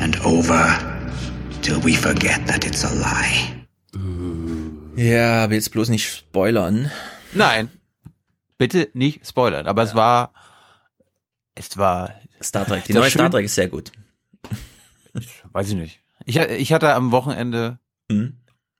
and 0.00 0.18
over 0.24 0.78
till 1.62 1.82
we 1.84 1.94
forget 1.94 2.46
that 2.46 2.64
it's 2.64 2.84
a 2.84 2.92
lie. 2.94 3.54
Ja, 4.96 5.44
aber 5.44 5.54
jetzt 5.54 5.70
bloß 5.72 5.90
nicht 5.90 6.08
spoilern. 6.08 6.90
Nein. 7.32 7.70
Bitte 8.56 8.88
nicht 8.94 9.24
spoilern. 9.26 9.66
Aber 9.68 9.82
es 9.84 9.94
war, 9.94 10.32
es 11.54 11.76
war, 11.76 12.12
Star 12.42 12.66
Trek. 12.66 12.84
Die 12.84 12.92
neue 12.94 13.10
Star 13.10 13.26
schön- 13.26 13.30
Trek 13.32 13.44
ist 13.44 13.54
sehr 13.54 13.68
gut. 13.68 13.92
weiß 15.52 15.68
ich 15.68 15.74
nicht. 15.76 16.00
Ich, 16.24 16.36
ich 16.36 16.72
hatte 16.72 16.94
am 16.94 17.12
Wochenende 17.12 17.78
Hm? 18.10 18.36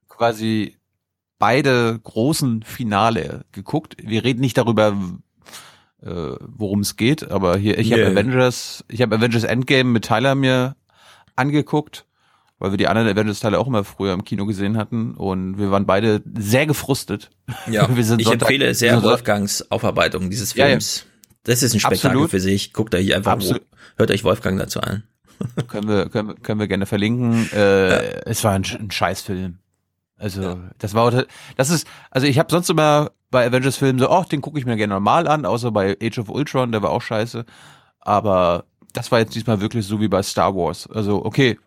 quasi 0.09 0.77
beide 1.39 1.99
großen 2.03 2.63
Finale 2.63 3.45
geguckt. 3.53 3.97
Wir 4.03 4.25
reden 4.25 4.41
nicht 4.41 4.57
darüber, 4.59 4.97
äh, 6.03 6.33
worum 6.41 6.81
es 6.81 6.97
geht, 6.97 7.31
aber 7.31 7.57
hier, 7.57 7.79
ich 7.79 7.93
habe 7.93 8.03
Nee. 8.03 8.09
Avengers, 8.13 8.85
ich 8.89 9.03
habe 9.03 9.17
Avengers 9.17 9.45
Endgame 9.45 9.91
mit 9.91 10.05
Tyler 10.05 10.35
mir 10.35 10.77
angeguckt, 11.37 12.05
weil 12.59 12.71
wir 12.73 12.79
die 12.79 12.89
anderen 12.89 13.09
Avengers-Teile 13.09 13.59
auch 13.59 13.67
immer 13.67 13.85
früher 13.85 14.13
im 14.13 14.25
Kino 14.25 14.47
gesehen 14.47 14.77
hatten 14.77 15.15
und 15.15 15.59
wir 15.59 15.71
waren 15.71 15.87
beide 15.87 16.23
sehr 16.39 16.67
gefrustet. 16.67 17.31
Ja, 17.71 17.89
ich 17.97 18.07
Sonntag- 18.07 18.33
empfehle 18.33 18.75
sehr 18.75 19.03
Wolfgangs 19.03 19.71
Aufarbeitung 19.71 20.31
dieses 20.31 20.55
Ja, 20.55 20.65
ja. 20.67 20.71
Films. 20.73 21.05
Das 21.45 21.63
ist 21.63 21.73
ein 21.75 21.81
Spektakel 21.81 22.11
Absolut. 22.11 22.31
für 22.31 22.41
sich. 22.41 22.73
Guckt 22.73 22.95
euch 22.95 23.15
einfach, 23.15 23.33
Absolut. 23.33 23.63
hört 23.97 24.11
euch 24.11 24.25
Wolfgang 24.25 24.59
dazu 24.59 24.81
an. 24.81 25.05
können 25.69 25.89
wir, 25.89 26.09
können, 26.09 26.43
können 26.43 26.59
wir 26.61 26.67
gerne 26.67 26.85
verlinken. 26.87 27.49
Äh, 27.53 28.21
Es 28.29 28.43
war 28.45 28.53
ein, 28.53 28.65
ein 28.65 28.91
Scheißfilm. 28.91 29.59
Also 30.17 30.59
das 30.79 30.95
war 30.95 31.25
das 31.57 31.71
ist 31.71 31.87
also 32.11 32.27
ich 32.27 32.41
habe 32.41 32.51
sonst 32.51 32.69
immer 32.71 33.13
bei 33.31 33.47
Avengers 33.47 33.77
Filmen 33.77 33.99
so, 33.99 34.09
ach, 34.11 34.25
den 34.27 34.41
gucke 34.41 34.59
ich 34.59 34.67
mir 34.67 34.77
gerne 34.77 34.95
normal 34.95 35.29
an, 35.29 35.45
außer 35.45 35.71
bei 35.71 35.97
Age 36.03 36.19
of 36.19 36.29
Ultron, 36.31 36.73
der 36.73 36.83
war 36.83 36.91
auch 36.91 37.03
scheiße. 37.03 37.45
Aber 38.01 38.65
das 38.95 39.13
war 39.13 39.19
jetzt 39.19 39.35
diesmal 39.35 39.61
wirklich 39.61 39.87
so 39.87 40.01
wie 40.01 40.09
bei 40.09 40.23
Star 40.23 40.55
Wars. 40.55 40.89
Also 40.91 41.25
okay, 41.25 41.59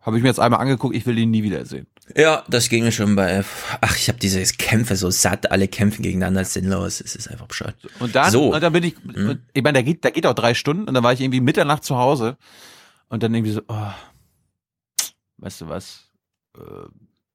habe 0.00 0.16
ich 0.16 0.22
mir 0.22 0.28
jetzt 0.30 0.40
einmal 0.40 0.60
angeguckt, 0.60 0.96
ich 0.96 1.04
will 1.06 1.18
ihn 1.18 1.30
nie 1.30 1.42
wiedersehen. 1.42 1.86
Ja, 2.16 2.42
das 2.48 2.68
ging 2.68 2.82
mir 2.82 2.90
schon 2.92 3.14
bei, 3.14 3.44
ach, 3.80 3.96
ich 3.96 4.08
habe 4.08 4.18
diese 4.18 4.42
Kämpfe 4.56 4.96
so 4.96 5.10
satt, 5.10 5.50
alle 5.52 5.68
kämpfen 5.68 6.02
gegeneinander, 6.02 6.44
sinnlos, 6.44 7.00
es 7.00 7.14
ist 7.14 7.28
einfach 7.30 7.46
bescheuert. 7.46 7.76
Und 8.00 8.14
dann, 8.16 8.30
So. 8.30 8.52
und 8.54 8.60
dann 8.62 8.72
bin 8.72 8.82
ich, 8.84 8.96
Mhm. 9.04 9.40
ich 9.52 9.62
meine, 9.62 9.74
der 9.74 9.82
geht, 9.84 10.02
der 10.02 10.10
geht 10.10 10.26
auch 10.26 10.34
drei 10.34 10.54
Stunden 10.54 10.88
und 10.88 10.94
dann 10.94 11.04
war 11.04 11.12
ich 11.12 11.20
irgendwie 11.20 11.40
Mitternacht 11.40 11.84
zu 11.84 11.96
Hause 11.96 12.36
und 13.08 13.22
dann 13.22 13.32
irgendwie 13.34 13.52
so, 13.52 13.60
oh, 13.68 13.92
weißt 15.38 15.60
du 15.60 15.68
was, 15.68 16.08
äh, 16.56 16.60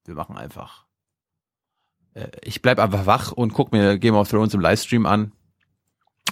wir 0.05 0.15
machen 0.15 0.38
einfach. 0.38 0.86
Äh, 2.17 2.27
ich 2.43 2.62
bleib 2.62 2.79
einfach 2.79 3.05
wach 3.05 3.31
und 3.31 3.53
guck 3.53 3.71
mir 3.71 3.97
Game 4.00 4.15
of 4.15 4.29
Thrones 4.29 4.53
im 4.53 4.62
Livestream 4.62 5.05
an 5.05 5.31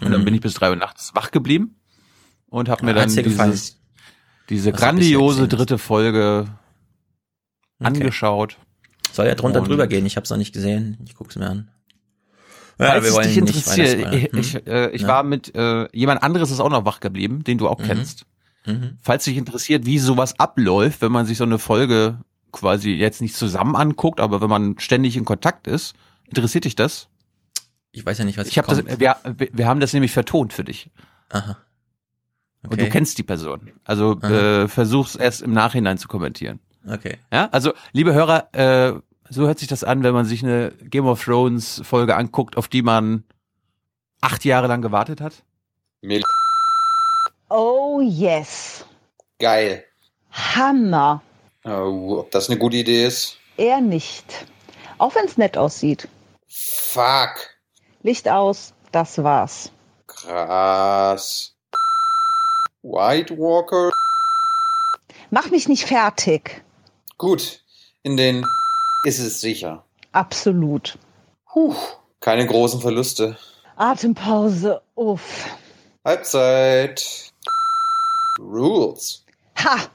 und 0.01 0.11
dann 0.11 0.21
Mhm. 0.21 0.25
bin 0.25 0.33
ich 0.35 0.41
bis 0.41 0.53
drei 0.55 0.69
Uhr 0.69 0.75
nachts 0.75 1.11
wach 1.15 1.31
geblieben 1.31 1.75
und 2.47 2.69
habe 2.69 2.85
mir 2.85 2.93
dann 2.93 3.09
dieses, 3.09 3.79
diese 4.49 4.73
Was 4.73 4.79
grandiose 4.79 5.47
dritte 5.47 5.77
Folge 5.77 6.45
Okay. 7.79 7.87
angeschaut. 7.87 8.57
Soll 9.11 9.27
ja 9.27 9.35
drunter 9.35 9.61
Und- 9.61 9.67
drüber 9.69 9.87
gehen, 9.87 10.05
ich 10.05 10.15
habe 10.15 10.23
es 10.23 10.29
noch 10.29 10.37
nicht 10.37 10.53
gesehen, 10.53 10.97
ich 11.05 11.15
guck's 11.15 11.35
mir 11.35 11.47
an. 11.49 11.69
Falls 12.77 13.07
es 13.07 13.15
dich 13.15 13.25
nicht 13.27 13.37
interessiert, 13.37 13.87
ich, 13.87 14.01
spoilern. 14.25 14.39
ich, 14.39 14.53
Hm? 14.53 14.61
äh, 14.67 14.89
ich 14.89 15.01
Ja. 15.03 15.07
war 15.07 15.23
mit 15.23 15.55
äh, 15.55 15.87
jemand 15.93 16.23
anderes 16.23 16.51
ist 16.51 16.59
auch 16.59 16.69
noch 16.69 16.83
wach 16.85 16.99
geblieben, 16.99 17.43
den 17.43 17.57
du 17.57 17.69
auch 17.69 17.79
Mhm. 17.79 17.83
kennst. 17.85 18.25
Mhm. 18.65 18.97
Falls 19.01 19.23
dich 19.23 19.37
interessiert, 19.37 19.85
wie 19.85 19.99
sowas 19.99 20.37
abläuft, 20.39 21.01
wenn 21.01 21.11
man 21.11 21.25
sich 21.25 21.37
so 21.37 21.45
eine 21.45 21.59
Folge 21.59 22.19
quasi 22.55 22.91
jetzt 22.91 23.21
nicht 23.21 23.35
zusammen 23.35 23.75
anguckt, 23.75 24.19
aber 24.19 24.41
wenn 24.41 24.49
man 24.49 24.79
ständig 24.79 25.17
in 25.17 25.25
Kontakt 25.25 25.67
ist, 25.67 25.93
interessiert 26.27 26.65
dich 26.65 26.75
das? 26.75 27.07
Ich 27.91 28.05
weiß 28.05 28.17
ja 28.17 28.25
nicht, 28.25 28.37
was 28.37 28.47
Ich 28.47 28.57
habe 28.57 28.99
wir, 28.99 29.15
wir 29.53 29.67
haben 29.67 29.79
das 29.79 29.93
nämlich 29.93 30.11
vertont 30.11 30.51
für 30.53 30.63
dich 30.63 30.89
Aha. 31.29 31.57
und 32.63 32.73
Okay. 32.73 32.83
du 32.85 32.89
kennst 32.89 33.17
die 33.17 33.23
Person. 33.23 33.71
Also 33.83 34.17
Aha. 34.21 34.63
äh, 34.63 34.67
versuch's 34.67 35.15
erst 35.15 35.41
im 35.41 35.53
Nachhinein 35.53 35.97
zu 35.97 36.07
kommentieren. 36.07 36.59
Okay. 36.87 37.17
Ja, 37.31 37.49
also 37.51 37.73
liebe 37.93 38.13
Hörer, 38.13 38.53
äh, 38.53 38.93
so 39.29 39.47
hört 39.47 39.59
sich 39.59 39.67
das 39.67 39.83
an, 39.83 40.03
wenn 40.03 40.13
man 40.13 40.25
sich 40.25 40.43
eine 40.43 40.71
Game 40.83 41.07
of 41.07 41.23
Thrones 41.23 41.81
Folge 41.83 42.15
anguckt, 42.15 42.57
auf 42.57 42.67
die 42.67 42.81
man 42.81 43.23
acht 44.21 44.45
Jahre 44.45 44.67
lang 44.67 44.81
gewartet 44.81 45.21
hat. 45.21 45.43
Oh 47.49 48.01
yes. 48.01 48.85
Geil. 49.39 49.83
Hammer. 50.31 51.21
Oh, 51.65 52.17
ob 52.19 52.31
das 52.31 52.49
eine 52.49 52.59
gute 52.59 52.77
Idee 52.77 53.05
ist? 53.05 53.37
Er 53.57 53.81
nicht. 53.81 54.45
Auch 54.99 55.15
wenn 55.15 55.25
es 55.25 55.37
nett 55.37 55.57
aussieht. 55.57 56.07
Fuck. 56.47 57.49
Licht 58.03 58.29
aus, 58.29 58.73
das 58.91 59.23
war's. 59.23 59.71
Krass. 60.05 61.55
White 62.83 63.35
Walker. 63.37 63.89
Mach 65.31 65.49
mich 65.49 65.67
nicht 65.67 65.85
fertig. 65.85 66.63
Gut. 67.17 67.61
In 68.03 68.15
den 68.15 68.45
ist 69.05 69.17
es 69.19 69.41
sicher. 69.41 69.83
Absolut. 70.11 70.99
Puh. 71.51 71.75
Keine 72.19 72.45
großen 72.45 72.79
Verluste. 72.79 73.37
Atempause. 73.75 74.81
Uff. 74.93 75.45
Halbzeit. 76.05 77.31
Rules. 78.39 79.25
Ha! 79.57 79.87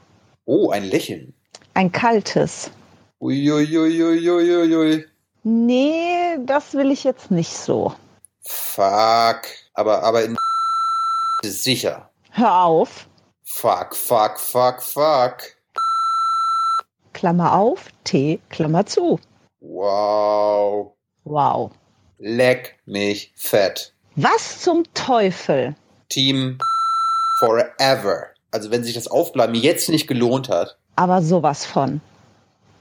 Oh, 0.47 0.71
ein 0.71 0.85
Lächeln. 0.85 1.33
Ein 1.81 1.91
kaltes. 1.91 2.71
Uiuiuiuiuiui. 3.23 5.07
Nee, 5.45 6.37
das 6.45 6.75
will 6.75 6.91
ich 6.91 7.05
jetzt 7.05 7.31
nicht 7.31 7.57
so. 7.57 7.95
Fuck. 8.43 9.47
Aber, 9.73 10.03
aber 10.03 10.25
in 10.25 10.37
sicher. 11.43 12.11
Hör 12.33 12.65
auf. 12.65 13.07
Fuck, 13.45 13.97
fuck, 13.97 14.39
fuck, 14.39 14.83
fuck. 14.83 15.39
Klammer 17.15 17.55
auf, 17.55 17.87
T, 18.05 18.41
Klammer 18.51 18.85
zu. 18.85 19.19
Wow. 19.61 20.93
Wow. 21.25 21.71
Leck 22.19 22.79
mich 22.85 23.33
fett. 23.37 23.95
Was 24.17 24.61
zum 24.61 24.85
Teufel? 24.93 25.75
Team 26.11 26.59
Forever. 27.39 28.27
Also 28.51 28.71
wenn 28.71 28.85
sich 28.85 28.93
das 28.93 29.09
Aufbleiben 29.09 29.55
jetzt 29.55 29.89
nicht 29.89 30.07
gelohnt 30.07 30.51
hat, 30.51 30.77
Aber 30.97 31.23
sowas 31.23 31.65
von. 31.67 32.01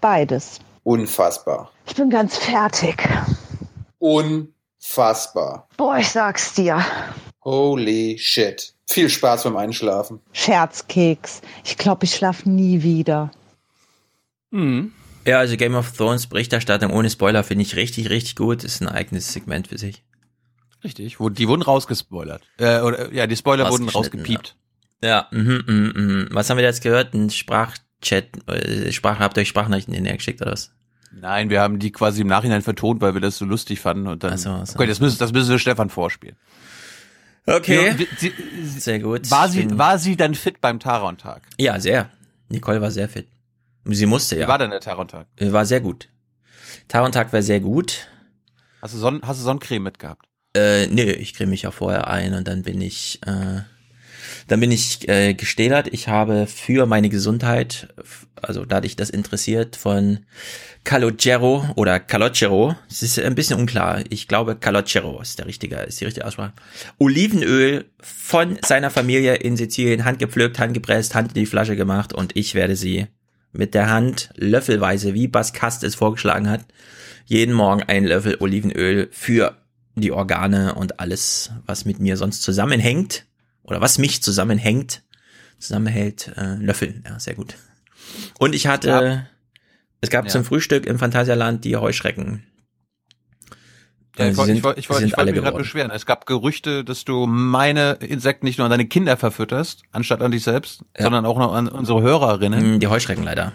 Beides. 0.01 0.59
unfassbar. 0.83 1.71
Ich 1.87 1.95
bin 1.95 2.09
ganz 2.09 2.37
fertig. 2.37 2.95
Unfassbar. 3.99 5.67
Boah, 5.77 5.97
ich 5.97 6.09
sag's 6.09 6.53
dir. 6.53 6.83
Holy 7.43 8.17
shit. 8.17 8.73
Viel 8.87 9.09
Spaß 9.09 9.43
beim 9.43 9.57
Einschlafen. 9.57 10.19
Scherzkeks. 10.31 11.41
Ich 11.63 11.77
glaube, 11.77 12.05
ich 12.05 12.15
schlafe 12.15 12.49
nie 12.49 12.81
wieder. 12.81 13.31
Mhm. 14.51 14.93
Ja, 15.27 15.39
also 15.39 15.57
Game 15.57 15.75
of 15.75 15.91
Thrones 15.95 16.27
Berichterstattung 16.27 16.91
ohne 16.91 17.09
Spoiler 17.09 17.43
finde 17.43 17.63
ich 17.63 17.75
richtig, 17.75 18.09
richtig 18.09 18.35
gut. 18.35 18.63
Ist 18.63 18.81
ein 18.81 18.87
eigenes 18.87 19.31
Segment 19.31 19.67
für 19.67 19.77
sich. 19.77 20.03
Richtig, 20.83 21.17
die 21.19 21.47
wurden 21.47 21.61
rausgespoilert. 21.61 22.41
Äh, 22.57 22.79
oder, 22.79 23.13
ja, 23.13 23.27
die 23.27 23.35
Spoiler 23.35 23.69
wurden 23.69 23.89
rausgepiept. 23.89 24.55
Ja, 25.03 25.27
mhm, 25.31 25.63
mhm, 25.67 25.93
mhm. 25.95 26.29
Was 26.31 26.49
haben 26.49 26.57
wir 26.57 26.63
jetzt 26.63 26.81
gehört? 26.81 27.13
Ein 27.13 27.29
Sprachchat, 28.01 28.47
äh, 28.49 28.91
Sprache, 28.91 29.19
habt 29.19 29.37
ihr 29.37 29.41
euch 29.41 29.47
Sprachnachrichten 29.49 29.93
in 29.93 30.03
geschickt 30.05 30.41
oder 30.41 30.51
was? 30.51 30.71
Nein, 31.11 31.49
wir 31.49 31.61
haben 31.61 31.79
die 31.79 31.91
quasi 31.91 32.21
im 32.21 32.27
Nachhinein 32.27 32.61
vertont, 32.61 33.01
weil 33.01 33.13
wir 33.13 33.21
das 33.21 33.37
so 33.37 33.45
lustig 33.45 33.79
fanden 33.79 34.07
und 34.07 34.23
dann. 34.23 34.37
so, 34.37 34.63
so. 34.63 34.75
Okay, 34.75 34.87
das 34.87 34.99
müssen, 34.99 35.17
das 35.17 35.31
müssen 35.33 35.49
wir 35.49 35.59
Stefan 35.59 35.89
vorspielen. 35.89 36.35
Okay. 37.45 37.87
Ja, 37.87 37.95
sie, 38.17 38.31
Sehr 38.79 38.99
gut. 38.99 39.29
war 39.31 39.49
sie, 39.49 39.77
war 39.77 39.97
sie 39.97 40.15
dann 40.15 40.35
fit 40.35 40.61
beim 40.61 40.79
Taron-Tag? 40.79 41.41
Ja, 41.57 41.79
sehr. 41.79 42.11
Nicole 42.49 42.79
war 42.81 42.91
sehr 42.91 43.09
fit. 43.09 43.27
Sie 43.85 44.05
musste 44.05 44.37
ja. 44.37 44.45
Wie 44.45 44.49
war 44.49 44.59
denn 44.59 44.69
der 44.69 44.81
Taron-Tag? 44.81 45.27
Äh, 45.37 45.51
War 45.51 45.65
sehr 45.65 45.81
gut. 45.81 46.09
Tag 46.87 47.33
war 47.33 47.41
sehr 47.41 47.59
gut. 47.59 48.07
Hast 48.81 48.93
du, 48.93 48.99
Sonn 48.99 49.21
hast 49.23 49.39
du 49.39 49.43
Sonnencreme 49.43 49.83
mitgehabt? 49.83 50.25
Äh, 50.55 50.87
nee, 50.87 51.11
ich 51.11 51.33
creme 51.33 51.51
mich 51.51 51.63
ja 51.63 51.71
vorher 51.71 52.07
ein 52.07 52.33
und 52.33 52.47
dann 52.47 52.63
bin 52.63 52.81
ich, 52.81 53.19
äh, 53.25 53.61
dann 54.49 54.59
bin 54.59 54.71
ich 54.71 55.07
äh, 55.07 55.35
gestählert. 55.35 55.87
Ich 55.91 56.07
habe 56.07 56.47
für 56.47 56.87
meine 56.87 57.09
Gesundheit, 57.09 57.87
also 58.41 58.65
da 58.65 58.81
dich 58.81 58.95
das 58.95 59.11
interessiert, 59.11 59.75
von 59.75 60.19
Calogero 60.83 61.65
oder 61.75 61.99
Calogero, 61.99 62.75
es 62.89 63.03
ist 63.03 63.19
ein 63.19 63.35
bisschen 63.35 63.59
unklar. 63.59 64.03
Ich 64.09 64.27
glaube 64.27 64.55
Calogero 64.55 65.21
ist 65.21 65.37
der 65.37 65.45
richtige, 65.45 65.75
ist 65.77 66.01
die 66.01 66.05
richtige 66.05 66.25
Aussprache. 66.25 66.53
Olivenöl 66.97 67.85
von 68.01 68.57
seiner 68.65 68.89
Familie 68.89 69.35
in 69.35 69.55
Sizilien, 69.55 70.03
handgepflückt, 70.03 70.57
handgepresst, 70.57 71.13
Hand 71.13 71.29
in 71.29 71.41
die 71.41 71.45
Flasche 71.45 71.75
gemacht 71.75 72.11
und 72.11 72.35
ich 72.35 72.55
werde 72.55 72.75
sie 72.75 73.05
mit 73.51 73.75
der 73.75 73.89
Hand 73.91 74.31
löffelweise, 74.35 75.13
wie 75.13 75.27
Bas 75.27 75.53
Kast 75.53 75.83
es 75.83 75.95
vorgeschlagen 75.95 76.49
hat, 76.49 76.65
jeden 77.25 77.53
Morgen 77.53 77.83
einen 77.83 78.07
Löffel 78.07 78.37
Olivenöl 78.39 79.09
für 79.11 79.57
die 79.95 80.11
Organe 80.11 80.73
und 80.73 80.99
alles, 80.99 81.51
was 81.67 81.85
mit 81.85 81.99
mir 81.99 82.17
sonst 82.17 82.41
zusammenhängt 82.41 83.25
oder 83.69 83.81
was 83.81 83.97
mich 83.97 84.21
zusammenhängt, 84.23 85.03
zusammenhält, 85.59 86.31
äh, 86.37 86.55
löffeln. 86.55 87.03
Ja, 87.07 87.19
sehr 87.19 87.35
gut. 87.35 87.55
Und 88.39 88.53
ich 88.55 88.67
hatte, 88.67 88.89
Ja. 88.89 89.25
es 90.01 90.09
gab 90.09 90.25
Ja. 90.25 90.31
zum 90.31 90.43
Frühstück 90.45 90.85
im 90.85 90.99
Phantasialand 90.99 91.63
die 91.65 91.75
Heuschrecken. 91.77 92.43
Ja, 94.17 94.25
Äh, 94.25 94.31
ich 94.31 94.37
wollte 94.37 94.47
sind- 94.47 94.57
ich 94.57 94.63
wollte- 94.63 94.79
ich 94.79 94.85
sie 94.85 94.89
wollte- 94.89 94.99
sind 95.01 95.07
ich 95.09 95.11
wollte 95.13 95.19
alle 95.21 95.31
mich 95.31 95.41
gerade 95.41 95.57
beschweren. 95.57 95.91
Es 95.91 96.05
gab 96.05 96.25
Gerüchte, 96.25 96.83
dass 96.83 97.05
du 97.05 97.25
meine 97.25 97.93
Insekten 98.01 98.45
nicht 98.45 98.57
nur 98.57 98.65
an 98.65 98.71
deine 98.71 98.87
Kinder 98.87 99.15
verfütterst, 99.17 99.83
anstatt 99.91 100.21
an 100.21 100.31
dich 100.31 100.43
selbst, 100.43 100.83
sondern 100.97 101.25
auch 101.25 101.37
noch 101.37 101.53
an 101.53 101.67
unsere 101.69 102.01
Hörerinnen. 102.01 102.59
Hm, 102.73 102.79
Die 102.79 102.87
Heuschrecken 102.87 103.23
leider. 103.23 103.53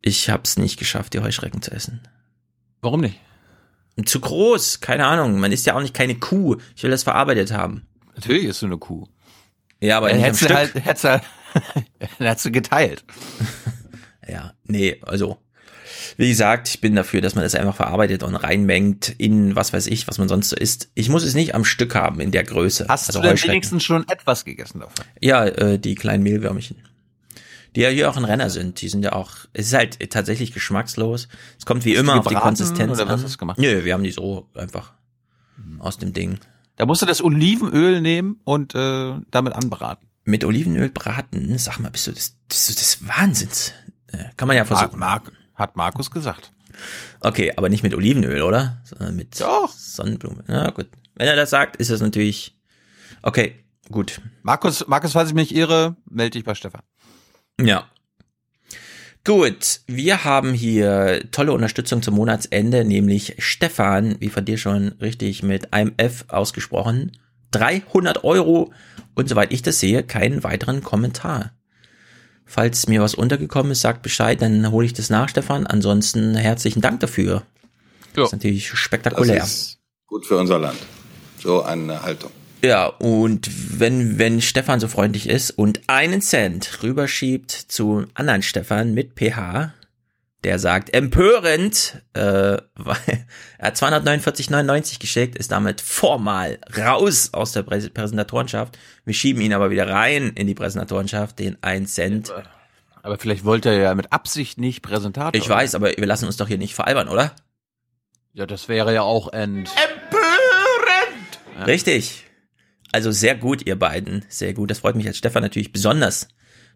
Ich 0.00 0.30
hab's 0.30 0.56
nicht 0.56 0.78
geschafft, 0.78 1.14
die 1.14 1.20
Heuschrecken 1.20 1.62
zu 1.62 1.72
essen. 1.72 2.00
Warum 2.80 3.00
nicht? 3.00 3.18
Zu 4.04 4.20
groß, 4.20 4.80
keine 4.80 5.06
Ahnung. 5.06 5.40
Man 5.40 5.52
ist 5.52 5.64
ja 5.66 5.74
auch 5.74 5.80
nicht 5.80 5.94
keine 5.94 6.14
Kuh. 6.16 6.56
Ich 6.76 6.82
will 6.82 6.90
das 6.90 7.02
verarbeitet 7.02 7.50
haben. 7.52 7.86
Natürlich 8.16 8.44
ist 8.46 8.62
du 8.62 8.66
eine 8.66 8.78
Kuh. 8.78 9.06
Ja, 9.80 9.98
aber 9.98 10.08
Dann 10.08 10.16
nicht 10.16 10.26
am 10.26 10.34
hättest 10.34 10.50
du 10.50 10.54
halt, 10.54 10.74
hättest 10.74 11.04
du, 11.04 11.22
dann 12.18 12.28
hättest 12.28 12.46
du 12.46 12.50
geteilt. 12.50 13.04
Ja, 14.28 14.54
nee, 14.64 15.00
also 15.02 15.38
wie 16.16 16.28
gesagt, 16.28 16.68
ich 16.68 16.80
bin 16.80 16.96
dafür, 16.96 17.20
dass 17.20 17.34
man 17.34 17.44
das 17.44 17.54
einfach 17.54 17.76
verarbeitet 17.76 18.22
und 18.22 18.34
reinmengt 18.34 19.14
in 19.18 19.54
was 19.54 19.72
weiß 19.72 19.86
ich, 19.86 20.08
was 20.08 20.18
man 20.18 20.28
sonst 20.28 20.48
so 20.48 20.56
isst. 20.56 20.90
Ich 20.94 21.08
muss 21.08 21.22
es 21.22 21.34
nicht 21.34 21.54
am 21.54 21.64
Stück 21.64 21.94
haben 21.94 22.20
in 22.20 22.30
der 22.30 22.42
Größe. 22.42 22.86
Hast 22.88 23.08
also 23.08 23.20
du 23.20 23.28
denn 23.28 23.40
wenigstens 23.42 23.84
schon 23.84 24.08
etwas 24.08 24.44
gegessen 24.44 24.80
davon? 24.80 25.04
Ja, 25.20 25.44
äh, 25.44 25.78
die 25.78 25.94
kleinen 25.94 26.22
Mehlwürmchen. 26.22 26.76
Die 27.74 27.82
ja 27.82 27.88
hier 27.90 28.10
auch 28.10 28.16
ein 28.16 28.24
Renner 28.24 28.48
sind. 28.50 28.80
Die 28.80 28.88
sind 28.88 29.04
ja 29.04 29.12
auch, 29.12 29.30
es 29.52 29.66
ist 29.66 29.74
halt 29.74 30.10
tatsächlich 30.10 30.52
geschmackslos. 30.52 31.28
Es 31.58 31.66
kommt 31.66 31.84
wie 31.84 31.92
Hast 31.92 32.00
immer 32.00 32.18
auf 32.18 32.26
die 32.26 32.34
Konsistenz 32.34 32.92
oder 32.92 33.06
was 33.06 33.20
an. 33.20 33.24
hast 33.24 33.34
du 33.34 33.38
gemacht? 33.38 33.58
Nö, 33.58 33.84
wir 33.84 33.92
haben 33.92 34.02
die 34.02 34.12
so 34.12 34.48
einfach 34.54 34.92
aus 35.78 35.98
dem 35.98 36.12
Ding. 36.12 36.38
Da 36.76 36.86
musst 36.86 37.02
du 37.02 37.06
das 37.06 37.22
Olivenöl 37.22 38.00
nehmen 38.00 38.40
und 38.44 38.74
äh, 38.74 39.14
damit 39.30 39.54
anbraten. 39.54 40.08
Mit 40.24 40.44
Olivenöl 40.44 40.90
braten, 40.90 41.56
sag 41.58 41.78
mal, 41.78 41.90
bist 41.90 42.06
du 42.06 42.12
des, 42.12 42.36
bist 42.48 42.68
du 42.68 42.74
des 42.74 43.06
Wahnsinns? 43.06 43.72
Äh, 44.08 44.24
Kann 44.36 44.48
man 44.48 44.56
ja 44.56 44.64
versuchen. 44.64 44.98
Mark, 44.98 45.32
hat 45.54 45.76
Markus 45.76 46.10
gesagt. 46.10 46.52
Okay, 47.20 47.52
aber 47.56 47.68
nicht 47.68 47.82
mit 47.82 47.94
Olivenöl, 47.94 48.42
oder? 48.42 48.82
Sondern 48.84 49.16
mit 49.16 49.40
Doch. 49.40 49.72
Sonnenblume. 49.72 50.44
Na 50.46 50.70
gut. 50.70 50.88
Wenn 51.14 51.28
er 51.28 51.36
das 51.36 51.50
sagt, 51.50 51.76
ist 51.76 51.90
das 51.90 52.00
natürlich 52.00 52.58
okay. 53.22 53.64
Gut. 53.90 54.20
Markus, 54.42 54.86
Markus, 54.88 55.12
falls 55.12 55.30
ich 55.30 55.34
mich 55.34 55.54
irre, 55.54 55.96
melde 56.10 56.32
dich 56.32 56.44
bei 56.44 56.54
Stefan. 56.54 56.82
Ja. 57.60 57.88
Gut, 59.26 59.80
wir 59.88 60.22
haben 60.22 60.54
hier 60.54 61.20
tolle 61.32 61.52
Unterstützung 61.52 62.00
zum 62.00 62.14
Monatsende, 62.14 62.84
nämlich 62.84 63.34
Stefan, 63.38 64.14
wie 64.20 64.28
von 64.28 64.44
dir 64.44 64.56
schon 64.56 64.92
richtig 65.00 65.42
mit 65.42 65.72
einem 65.72 65.94
F 65.96 66.26
ausgesprochen, 66.28 67.10
300 67.50 68.22
Euro 68.22 68.72
und 69.16 69.28
soweit 69.28 69.52
ich 69.52 69.62
das 69.62 69.80
sehe, 69.80 70.04
keinen 70.04 70.44
weiteren 70.44 70.84
Kommentar. 70.84 71.50
Falls 72.44 72.86
mir 72.86 73.02
was 73.02 73.16
untergekommen 73.16 73.72
ist, 73.72 73.80
sagt 73.80 74.02
Bescheid, 74.02 74.40
dann 74.40 74.70
hole 74.70 74.86
ich 74.86 74.92
das 74.92 75.10
nach, 75.10 75.28
Stefan. 75.28 75.66
Ansonsten 75.66 76.36
herzlichen 76.36 76.80
Dank 76.80 77.00
dafür. 77.00 77.42
Das 78.14 78.26
ist 78.26 78.32
natürlich 78.32 78.68
spektakulär. 78.68 79.40
Das 79.40 79.50
ist 79.50 79.78
gut 80.06 80.24
für 80.24 80.36
unser 80.36 80.60
Land. 80.60 80.78
So 81.42 81.64
eine 81.64 82.00
Haltung. 82.00 82.30
Ja, 82.62 82.86
und 82.86 83.48
wenn, 83.78 84.18
wenn 84.18 84.40
Stefan 84.40 84.80
so 84.80 84.88
freundlich 84.88 85.28
ist 85.28 85.50
und 85.50 85.80
einen 85.86 86.20
Cent 86.20 86.82
rüberschiebt 86.82 87.50
zu 87.50 88.06
anderen 88.14 88.42
Stefan 88.42 88.94
mit 88.94 89.14
PH, 89.14 89.72
der 90.44 90.58
sagt 90.58 90.94
empörend, 90.94 92.02
äh, 92.14 92.58
weil 92.76 92.96
er 93.58 93.66
hat 93.66 93.76
249,99 93.76 95.00
geschickt, 95.00 95.36
ist 95.36 95.50
damit 95.50 95.80
formal 95.80 96.58
raus 96.76 97.30
aus 97.32 97.52
der 97.52 97.62
Prä 97.62 97.80
Präsentatorenschaft. 97.88 98.78
Wir 99.04 99.14
schieben 99.14 99.42
ihn 99.42 99.52
aber 99.52 99.70
wieder 99.70 99.88
rein 99.88 100.32
in 100.34 100.46
die 100.46 100.54
Präsentatorenschaft, 100.54 101.38
den 101.38 101.56
1 101.62 101.92
Cent. 101.94 102.32
Aber 103.02 103.18
vielleicht 103.18 103.44
wollte 103.44 103.70
er 103.70 103.78
ja 103.78 103.94
mit 103.94 104.12
Absicht 104.12 104.58
nicht 104.58 104.82
Präsentator. 104.82 105.34
Ich 105.34 105.48
weiß, 105.48 105.74
aber 105.74 105.90
wir 105.96 106.06
lassen 106.06 106.26
uns 106.26 106.36
doch 106.36 106.48
hier 106.48 106.58
nicht 106.58 106.74
veralbern, 106.74 107.08
oder? 107.08 107.34
Ja, 108.32 108.46
das 108.46 108.68
wäre 108.68 108.92
ja 108.92 109.02
auch 109.02 109.32
ent. 109.32 109.70
Richtig. 111.66 112.25
Also 112.92 113.10
sehr 113.10 113.34
gut, 113.36 113.66
ihr 113.66 113.78
beiden. 113.78 114.24
Sehr 114.28 114.54
gut. 114.54 114.70
Das 114.70 114.78
freut 114.80 114.96
mich 114.96 115.06
als 115.06 115.18
Stefan 115.18 115.42
natürlich 115.42 115.72
besonders, 115.72 116.28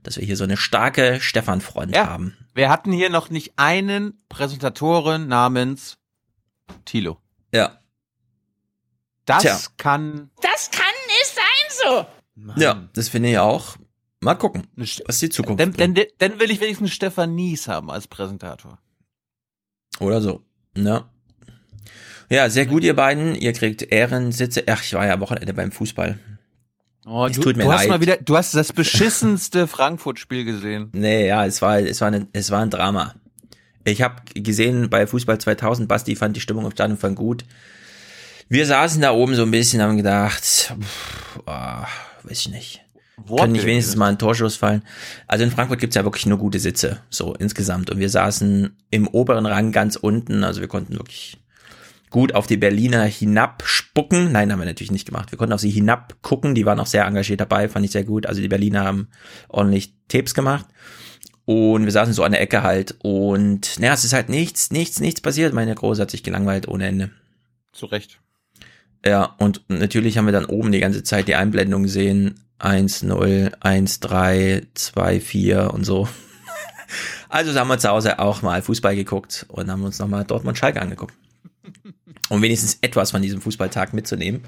dass 0.02 0.16
wir 0.16 0.24
hier 0.24 0.36
so 0.36 0.44
eine 0.44 0.56
starke 0.56 1.20
Stefan-Front 1.20 1.94
Ja. 1.94 2.06
haben. 2.08 2.36
Wir 2.54 2.68
hatten 2.68 2.92
hier 2.92 3.10
noch 3.10 3.30
nicht 3.30 3.52
einen 3.56 4.20
Präsentatoren 4.28 5.28
namens 5.28 5.98
Tilo. 6.84 7.18
Ja. 7.52 7.80
Das 9.24 9.42
Tja. 9.42 9.58
kann. 9.76 10.30
Das 10.42 10.70
kann 10.70 10.84
nicht 11.06 11.34
sein 11.34 12.06
so. 12.56 12.60
Ja, 12.60 12.88
das 12.94 13.08
finde 13.08 13.30
ich 13.30 13.38
auch. 13.38 13.76
Mal 14.20 14.34
gucken, 14.34 14.66
was 14.76 15.18
die 15.20 15.30
Zukunft 15.30 15.60
Dann, 15.60 15.72
bringt. 15.72 15.96
dann, 15.98 16.06
dann 16.18 16.40
will 16.40 16.50
ich 16.50 16.60
wenigstens 16.60 16.90
Stefan 16.92 17.34
Nies 17.34 17.68
haben 17.68 17.90
als 17.90 18.06
Präsentator. 18.06 18.78
Oder 19.98 20.20
so. 20.20 20.44
Ja. 20.76 21.08
Ja, 22.30 22.48
sehr 22.48 22.66
gut, 22.66 22.84
ihr 22.84 22.94
beiden. 22.94 23.34
Ihr 23.34 23.52
kriegt 23.52 23.82
Ehrensitze. 23.82 24.62
Ach, 24.68 24.82
ich 24.82 24.94
war 24.94 25.04
ja 25.06 25.14
am 25.14 25.20
Wochenende 25.20 25.52
beim 25.52 25.72
Fußball. 25.72 26.18
Oh, 27.06 27.26
Es 27.26 27.34
du, 27.36 27.42
tut 27.42 27.56
mir 27.56 27.64
du 27.64 27.72
hast 27.72 27.80
leid. 27.80 27.88
mal 27.88 28.00
wieder, 28.00 28.16
du 28.18 28.36
hast 28.36 28.54
das 28.54 28.72
beschissenste 28.72 29.66
Frankfurt-Spiel 29.66 30.44
gesehen. 30.44 30.90
Nee, 30.92 31.26
ja, 31.26 31.44
es 31.44 31.60
war, 31.60 31.78
es 31.80 32.00
war, 32.00 32.12
ein, 32.12 32.28
es 32.32 32.50
war 32.50 32.60
ein 32.60 32.70
Drama. 32.70 33.14
Ich 33.84 34.02
habe 34.02 34.16
gesehen 34.34 34.90
bei 34.90 35.06
Fußball 35.06 35.38
2000, 35.38 35.88
Basti 35.88 36.14
fand 36.14 36.36
die 36.36 36.40
Stimmung 36.40 36.66
im 36.66 36.70
Stadion 36.70 36.98
fand 36.98 37.16
gut. 37.16 37.44
Wir 38.48 38.66
saßen 38.66 39.00
da 39.00 39.12
oben 39.12 39.34
so 39.34 39.42
ein 39.42 39.50
bisschen, 39.50 39.80
haben 39.80 39.96
gedacht, 39.96 40.42
pff, 40.44 41.40
ah, 41.46 41.86
weiß 42.24 42.40
ich 42.40 42.50
nicht. 42.50 42.84
Kann 43.36 43.52
nicht 43.52 43.66
wenigstens 43.66 43.96
mal 43.96 44.08
ein 44.08 44.18
Torschuss 44.18 44.56
fallen. 44.56 44.82
Also 45.26 45.44
in 45.44 45.50
Frankfurt 45.50 45.78
gibt's 45.80 45.96
ja 45.96 46.04
wirklich 46.04 46.26
nur 46.26 46.38
gute 46.38 46.58
Sitze, 46.58 47.00
so 47.10 47.34
insgesamt. 47.34 47.90
Und 47.90 47.98
wir 47.98 48.08
saßen 48.08 48.76
im 48.90 49.08
oberen 49.08 49.46
Rang 49.46 49.72
ganz 49.72 49.96
unten, 49.96 50.42
also 50.44 50.60
wir 50.60 50.68
konnten 50.68 50.94
wirklich 50.94 51.36
gut 52.10 52.34
auf 52.34 52.46
die 52.46 52.56
Berliner 52.56 53.04
hinabspucken. 53.04 54.32
Nein, 54.32 54.52
haben 54.52 54.58
wir 54.58 54.66
natürlich 54.66 54.90
nicht 54.90 55.06
gemacht. 55.06 55.30
Wir 55.30 55.38
konnten 55.38 55.52
auf 55.52 55.60
sie 55.60 55.70
hinabgucken, 55.70 56.54
die 56.54 56.66
waren 56.66 56.80
auch 56.80 56.86
sehr 56.86 57.06
engagiert 57.06 57.40
dabei, 57.40 57.68
fand 57.68 57.84
ich 57.84 57.92
sehr 57.92 58.04
gut. 58.04 58.26
Also 58.26 58.42
die 58.42 58.48
Berliner 58.48 58.84
haben 58.84 59.08
ordentlich 59.48 59.94
Tapes 60.08 60.34
gemacht. 60.34 60.66
Und 61.44 61.84
wir 61.84 61.92
saßen 61.92 62.12
so 62.12 62.22
an 62.22 62.32
der 62.32 62.40
Ecke 62.40 62.62
halt. 62.62 62.96
Und 63.02 63.78
naja, 63.78 63.94
es 63.94 64.04
ist 64.04 64.12
halt 64.12 64.28
nichts, 64.28 64.70
nichts, 64.70 65.00
nichts 65.00 65.20
passiert. 65.20 65.54
Meine 65.54 65.74
Große 65.74 66.02
hat 66.02 66.10
sich 66.10 66.22
gelangweilt 66.22 66.68
ohne 66.68 66.86
Ende. 66.86 67.10
Zu 67.72 67.86
Recht. 67.86 68.20
Ja, 69.04 69.34
und 69.38 69.62
natürlich 69.68 70.18
haben 70.18 70.26
wir 70.26 70.32
dann 70.32 70.44
oben 70.44 70.72
die 70.72 70.80
ganze 70.80 71.02
Zeit 71.02 71.28
die 71.28 71.34
Einblendung 71.34 71.84
gesehen. 71.84 72.40
1-0, 72.60 73.58
1-3, 73.58 74.66
2-4 74.76 75.66
und 75.66 75.84
so. 75.84 76.08
Also 77.28 77.54
haben 77.54 77.68
wir 77.68 77.78
zu 77.78 77.88
Hause 77.88 78.18
auch 78.18 78.42
mal 78.42 78.60
Fußball 78.60 78.96
geguckt 78.96 79.46
und 79.48 79.70
haben 79.70 79.84
uns 79.84 80.00
nochmal 80.00 80.24
Dortmund 80.24 80.58
Schalke 80.58 80.82
angeguckt. 80.82 81.14
Um 82.28 82.42
wenigstens 82.42 82.78
etwas 82.80 83.10
von 83.10 83.22
diesem 83.22 83.40
Fußballtag 83.40 83.92
mitzunehmen. 83.92 84.42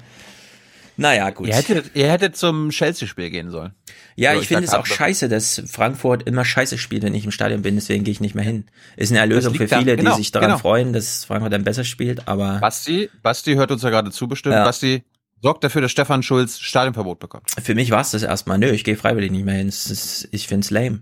Naja, 0.95 1.31
gut. 1.31 1.47
Ihr 1.47 1.55
hättet, 1.55 1.91
ihr 1.95 2.09
hättet 2.11 2.37
zum 2.37 2.69
Chelsea-Spiel 2.69 3.31
gehen 3.31 3.49
sollen. 3.49 3.73
Ja, 4.15 4.35
So, 4.35 4.41
ich 4.41 4.47
finde 4.47 4.65
es 4.65 4.73
auch 4.75 4.85
scheiße, 4.85 5.27
dass 5.27 5.63
Frankfurt 5.67 6.23
immer 6.23 6.45
scheiße 6.45 6.77
spielt, 6.77 7.01
wenn 7.01 7.15
ich 7.15 7.25
im 7.25 7.31
Stadion 7.31 7.63
bin, 7.63 7.75
deswegen 7.75 8.03
gehe 8.03 8.11
ich 8.11 8.19
nicht 8.21 8.35
mehr 8.35 8.43
hin. 8.43 8.65
Ist 8.95 9.11
eine 9.11 9.19
Erlösung 9.19 9.55
für 9.55 9.67
viele, 9.67 9.85
da- 9.85 9.95
genau, 9.95 10.11
die 10.11 10.17
sich 10.17 10.31
daran 10.31 10.49
genau. 10.49 10.59
freuen, 10.59 10.93
dass 10.93 11.25
Frankfurt 11.25 11.51
dann 11.51 11.63
besser 11.63 11.83
spielt, 11.83 12.27
aber 12.27 12.59
Basti, 12.59 13.09
Basti 13.23 13.55
hört 13.55 13.71
uns 13.71 13.81
ja 13.81 13.89
gerade 13.89 14.11
zu 14.11 14.27
bestimmt. 14.27 14.53
Ja. 14.53 14.65
Basti, 14.65 15.03
sorgt 15.41 15.63
dafür, 15.63 15.81
dass 15.81 15.91
Stefan 15.91 16.21
Schulz 16.21 16.59
Stadionverbot 16.59 17.19
bekommt. 17.19 17.49
für 17.61 17.73
mich 17.73 17.89
war 17.89 18.01
es 18.01 18.11
das 18.11 18.21
erstmal. 18.21 18.59
Nö, 18.59 18.69
ich 18.69 18.83
gehe 18.83 18.95
freiwillig 18.95 19.31
nicht 19.31 19.45
mehr 19.45 19.55
hin. 19.55 19.67
Es 19.69 19.89
ist, 19.89 20.27
ich 20.31 20.47
find's 20.47 20.69
lame. 20.69 21.01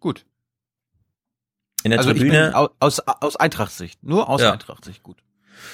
Gut. 0.00 0.24
In 1.84 1.90
der 1.90 2.00
also 2.00 2.10
ich 2.10 2.18
bin 2.18 2.30
Tribüne, 2.30 2.56
au- 2.56 2.70
aus, 2.80 2.98
aus 3.00 3.36
Eintracht-Sicht. 3.36 4.02
Nur 4.02 4.28
aus 4.28 4.40
Ja. 4.40 4.52
Eintracht-Sicht 4.52 5.02
gut. 5.02 5.18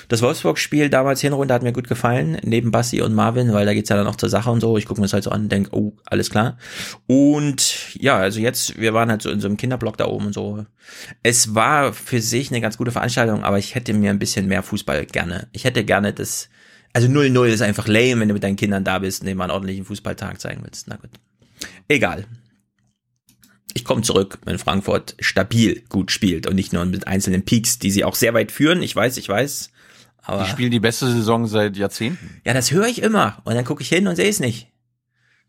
das 0.09 0.21
Wolfsburg-Spiel 0.23 0.91
damals 0.91 1.21
Hinrunde 1.21 1.55
hat 1.55 1.63
mir 1.63 1.73
gut 1.73 1.89
gefallen, 1.89 2.39
neben 2.45 2.71
Basti 2.71 3.01
und 3.01 3.15
Marvin, 3.15 3.53
weil 3.53 3.65
da 3.65 3.73
geht's 3.75 3.89
ja 3.89 3.97
dann 3.97 4.07
auch 4.07 4.17
zur 4.17 4.29
Sache 4.29 4.51
und 4.51 4.61
so. 4.61 4.77
Ich 4.77 4.87
gucke 4.87 5.01
mir 5.01 5.07
das 5.07 5.13
halt 5.15 5.25
so 5.25 5.31
an 5.31 5.43
und 5.43 5.53
denk, 5.53 5.69
oh, 5.73 5.93
alles 6.05 6.31
klar. 6.31 6.59
Und 7.07 7.95
ja, 7.95 8.17
also 8.19 8.41
jetzt, 8.41 8.79
wir 8.79 8.93
waren 8.95 9.11
halt 9.11 9.23
so 9.23 9.31
in 9.31 9.41
so 9.41 9.49
einem 9.49 9.57
Kinderblock 9.57 9.97
da 9.97 10.07
oben 10.07 10.27
und 10.27 10.33
so. 10.35 10.65
Es 11.23 11.55
war 11.55 11.93
für 11.93 12.21
sich 12.21 12.51
eine 12.51 12.61
ganz 12.61 12.77
gute 12.77 12.91
Veranstaltung, 12.93 13.43
aber 13.43 13.59
ich 13.59 13.75
hätte 13.75 13.93
mir 13.95 14.11
ein 14.11 14.19
bisschen 14.19 14.47
mehr 14.47 14.63
Fußball 14.63 15.07
gerne. 15.07 15.49
Ich 15.53 15.65
hätte 15.65 15.85
gerne 15.85 16.13
das, 16.13 16.49
also 16.93 17.09
0-0 17.09 17.47
ist 17.47 17.63
einfach 17.63 17.87
lame, 17.89 18.21
wenn 18.21 18.29
du 18.29 18.35
mit 18.35 18.43
deinen 18.43 18.57
Kindern 18.57 18.85
da 18.85 18.99
bist 18.99 19.23
und 19.23 19.27
denen 19.27 19.39
mal 19.39 19.45
einen 19.45 19.53
ordentlichen 19.53 19.85
Fußballtag 19.85 20.41
zeigen 20.41 20.63
willst. 20.65 20.89
Na 20.89 20.97
gut. 20.97 21.11
Egal. 21.89 22.25
Ich 23.75 23.85
komme 23.85 24.03
zurück, 24.03 24.39
wenn 24.45 24.59
Frankfurt 24.59 25.17
stabil 25.21 25.83
gut 25.89 26.11
spielt 26.11 26.47
und 26.47 26.55
nicht 26.57 26.73
nur 26.73 26.85
mit 26.85 27.07
einzelnen 27.07 27.45
Peaks, 27.45 27.79
die 27.79 27.91
sie 27.91 28.05
auch 28.05 28.15
sehr 28.15 28.35
weit 28.35 28.53
führen. 28.53 28.83
Ich 28.83 28.95
weiß, 28.95 29.17
ich 29.17 29.29
weiß. 29.29 29.71
Aber 30.23 30.45
Die 30.45 30.51
spielen 30.51 30.71
die 30.71 30.81
beste 30.81 31.11
Saison 31.11 31.47
seit 31.47 31.77
Jahrzehnten. 31.77 32.41
ja, 32.45 32.53
das 32.53 32.71
höre 32.73 32.87
ich 32.87 33.03
immer. 33.03 33.39
Und 33.45 33.55
dann 33.55 33.65
gucke 33.65 33.83
ich 33.83 33.89
hin 33.89 34.07
und 34.07 34.17
sehe 34.17 34.29
es 34.29 34.41
nicht. 34.41 34.69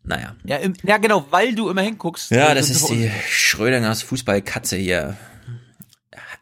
Naja. 0.04 0.34
Ja, 0.44 0.56
im, 0.56 0.72
ja, 0.82 0.96
genau, 0.98 1.26
weil 1.30 1.54
du 1.54 1.68
immer 1.68 1.82
hinguckst. 1.82 2.30
Ja, 2.32 2.50
äh, 2.50 2.54
das 2.54 2.70
ist 2.70 2.88
die 2.88 3.10
Schrödingers 3.28 4.02
Fußballkatze 4.02 4.76
hier. 4.76 5.16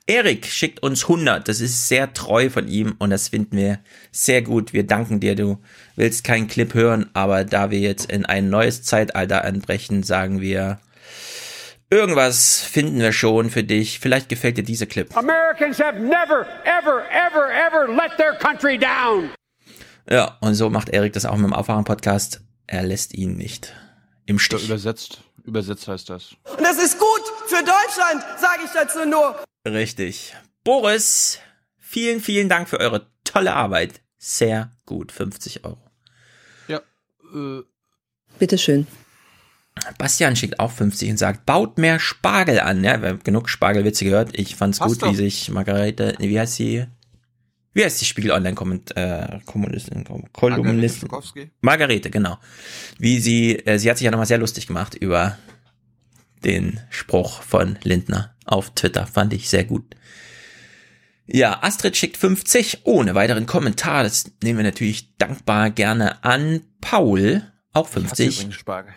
Erik 0.07 0.47
schickt 0.47 0.83
uns 0.83 1.03
100. 1.03 1.47
Das 1.47 1.61
ist 1.61 1.87
sehr 1.89 2.13
treu 2.15 2.51
von 2.51 2.67
ihm 2.69 2.95
und 2.99 3.11
das 3.11 3.29
finden 3.29 3.57
wir 3.57 3.79
sehr 4.11 4.43
gut. 4.43 4.73
Wir 4.73 4.87
danken 4.87 5.21
dir. 5.21 5.37
Du 5.37 5.59
willst 5.95 6.25
keinen 6.25 6.49
Clip 6.49 6.73
hören, 6.75 7.11
aber 7.13 7.45
da 7.45 7.71
wir 7.71 7.79
jetzt 7.79 8.11
in 8.11 8.25
ein 8.27 8.49
neues 8.49 8.83
Zeitalter 8.83 9.45
anbrechen, 9.45 10.03
sagen 10.03 10.41
wir, 10.41 10.81
irgendwas 11.91 12.63
finden 12.63 13.01
wir 13.01 13.13
schon 13.13 13.51
für 13.51 13.65
dich. 13.65 13.99
Vielleicht 13.99 14.29
gefällt 14.29 14.57
dir 14.57 14.65
dieser 14.65 14.87
Clip. 14.87 15.15
Americans 15.17 15.79
have 15.81 15.99
never, 15.99 16.47
ever, 16.65 17.05
ever, 17.11 17.51
ever 17.53 17.89
let 17.89 18.17
their 18.17 18.35
country 18.35 18.79
down. 18.79 19.31
Ja, 20.09 20.39
und 20.41 20.55
so 20.55 20.71
macht 20.71 20.89
Erik 20.89 21.13
das 21.13 21.27
auch 21.27 21.37
mit 21.37 21.45
dem 21.45 21.53
Aufwachen-Podcast. 21.53 22.41
Er 22.67 22.83
lässt 22.83 23.15
ihn 23.15 23.37
nicht 23.37 23.75
im 24.27 24.39
Stich. 24.39 24.65
Übersetzt, 24.65 25.23
übersetzt 25.45 25.89
heißt 25.89 26.09
das. 26.09 26.37
Und 26.57 26.63
das 26.63 26.83
ist 26.83 26.99
gut 26.99 27.23
für 27.49 27.63
Deutschland, 27.63 28.25
sage 28.41 28.63
ich 28.65 28.71
dazu 28.73 29.05
nur. 29.09 29.37
Richtig. 29.67 30.35
Boris, 30.65 31.39
vielen, 31.79 32.21
vielen 32.21 32.49
Dank 32.49 32.69
für 32.69 32.81
eure 32.81 33.07
tolle 33.25 33.55
Arbeit. 33.55 34.01
Sehr 34.19 34.71
gut. 34.87 35.13
50 35.13 35.65
Euro. 35.65 35.79
Ja. 36.69 36.81
Äh, 37.35 37.63
Bitteschön. 38.39 38.87
Bastian 39.99 40.37
schickt 40.37 40.61
auch 40.61 40.71
50 40.71 41.11
und 41.11 41.17
sagt, 41.17 41.47
baut 41.47 41.79
mehr 41.79 41.99
Spargel 41.99 42.61
an. 42.61 42.83
Ja, 42.85 43.01
wir 43.03 43.11
haben 43.11 43.25
genug 43.25 43.49
Spargelwitze 43.49 44.05
gehört. 44.05 44.31
Ich 44.39 44.57
fand's 44.57 44.79
Passt 44.79 44.95
gut, 44.95 45.03
doch. 45.03 45.13
wie 45.13 45.17
sich 45.17 45.51
Margarete, 45.51 46.15
nee, 46.19 46.29
wie 46.29 46.39
heißt 46.41 46.57
sie? 46.57 46.87
Wie 47.73 47.85
heißt 47.85 48.01
die 48.01 48.05
Spiegel 48.05 48.33
Online 48.33 48.57
äh, 48.97 49.39
Kolumnistin? 49.47 50.05
Schukowski? 51.01 51.51
Margarete, 51.61 52.11
genau. 52.11 52.39
Wie 52.99 53.21
sie, 53.21 53.57
äh, 53.65 53.79
sie 53.79 53.89
hat 53.89 53.99
sich 53.99 54.05
ja 54.05 54.11
nochmal 54.11 54.27
sehr 54.27 54.39
lustig 54.39 54.67
gemacht 54.67 54.95
über 54.95 55.39
den 56.45 56.81
Spruch 56.91 57.43
von 57.43 57.79
Lindner 57.83 58.35
auf 58.45 58.71
Twitter. 58.75 59.07
Fand 59.07 59.33
ich 59.33 59.49
sehr 59.49 59.65
gut. 59.65 59.85
Ja, 61.27 61.63
Astrid 61.63 61.97
schickt 61.97 62.17
50 62.17 62.81
ohne 62.85 63.15
weiteren 63.15 63.47
Kommentar. 63.47 64.03
Das 64.03 64.33
nehmen 64.43 64.59
wir 64.59 64.65
natürlich 64.65 65.17
dankbar 65.17 65.71
gerne 65.71 66.25
an. 66.25 66.63
Paul, 66.81 67.43
auch 67.73 67.89
Ich 67.89 68.05
hasse 68.05 68.25
50. 68.25 68.55
Spargel. 68.55 68.95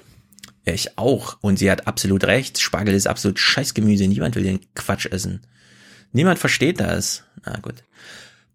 Ich 0.66 0.98
auch. 0.98 1.38
Und 1.42 1.60
sie 1.60 1.70
hat 1.70 1.88
absolut 1.88 2.24
recht. 2.24 2.62
Spargel 2.62 2.94
ist 2.94 3.08
absolut 3.08 3.40
Scheißgemüse. 3.40 4.08
Niemand 4.08 4.36
will 4.36 4.44
den 4.44 4.62
Quatsch 4.76 5.06
essen. 5.08 5.42
Niemand 6.12 6.40
versteht 6.40 6.80
das. 6.80 7.24
Na 7.46 7.58
gut. 7.60 7.84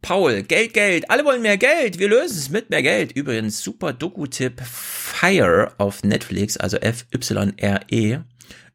Paul, 0.01 0.43
Geld, 0.43 0.75
Geld. 0.75 1.11
Alle 1.11 1.25
wollen 1.25 1.43
mehr 1.43 1.59
Geld. 1.59 1.99
Wir 1.99 2.09
lösen 2.09 2.39
es 2.39 2.51
mit 2.51 2.71
mehr 2.71 2.83
Geld. 2.83 3.13
Übrigens, 3.13 3.63
super 3.63 3.93
Doku-Tipp 3.93 4.63
Fire 4.65 5.73
auf 5.79 6.05
Netflix, 6.05 6.57
also 6.57 6.77
F-Y-R-E, 6.77 8.21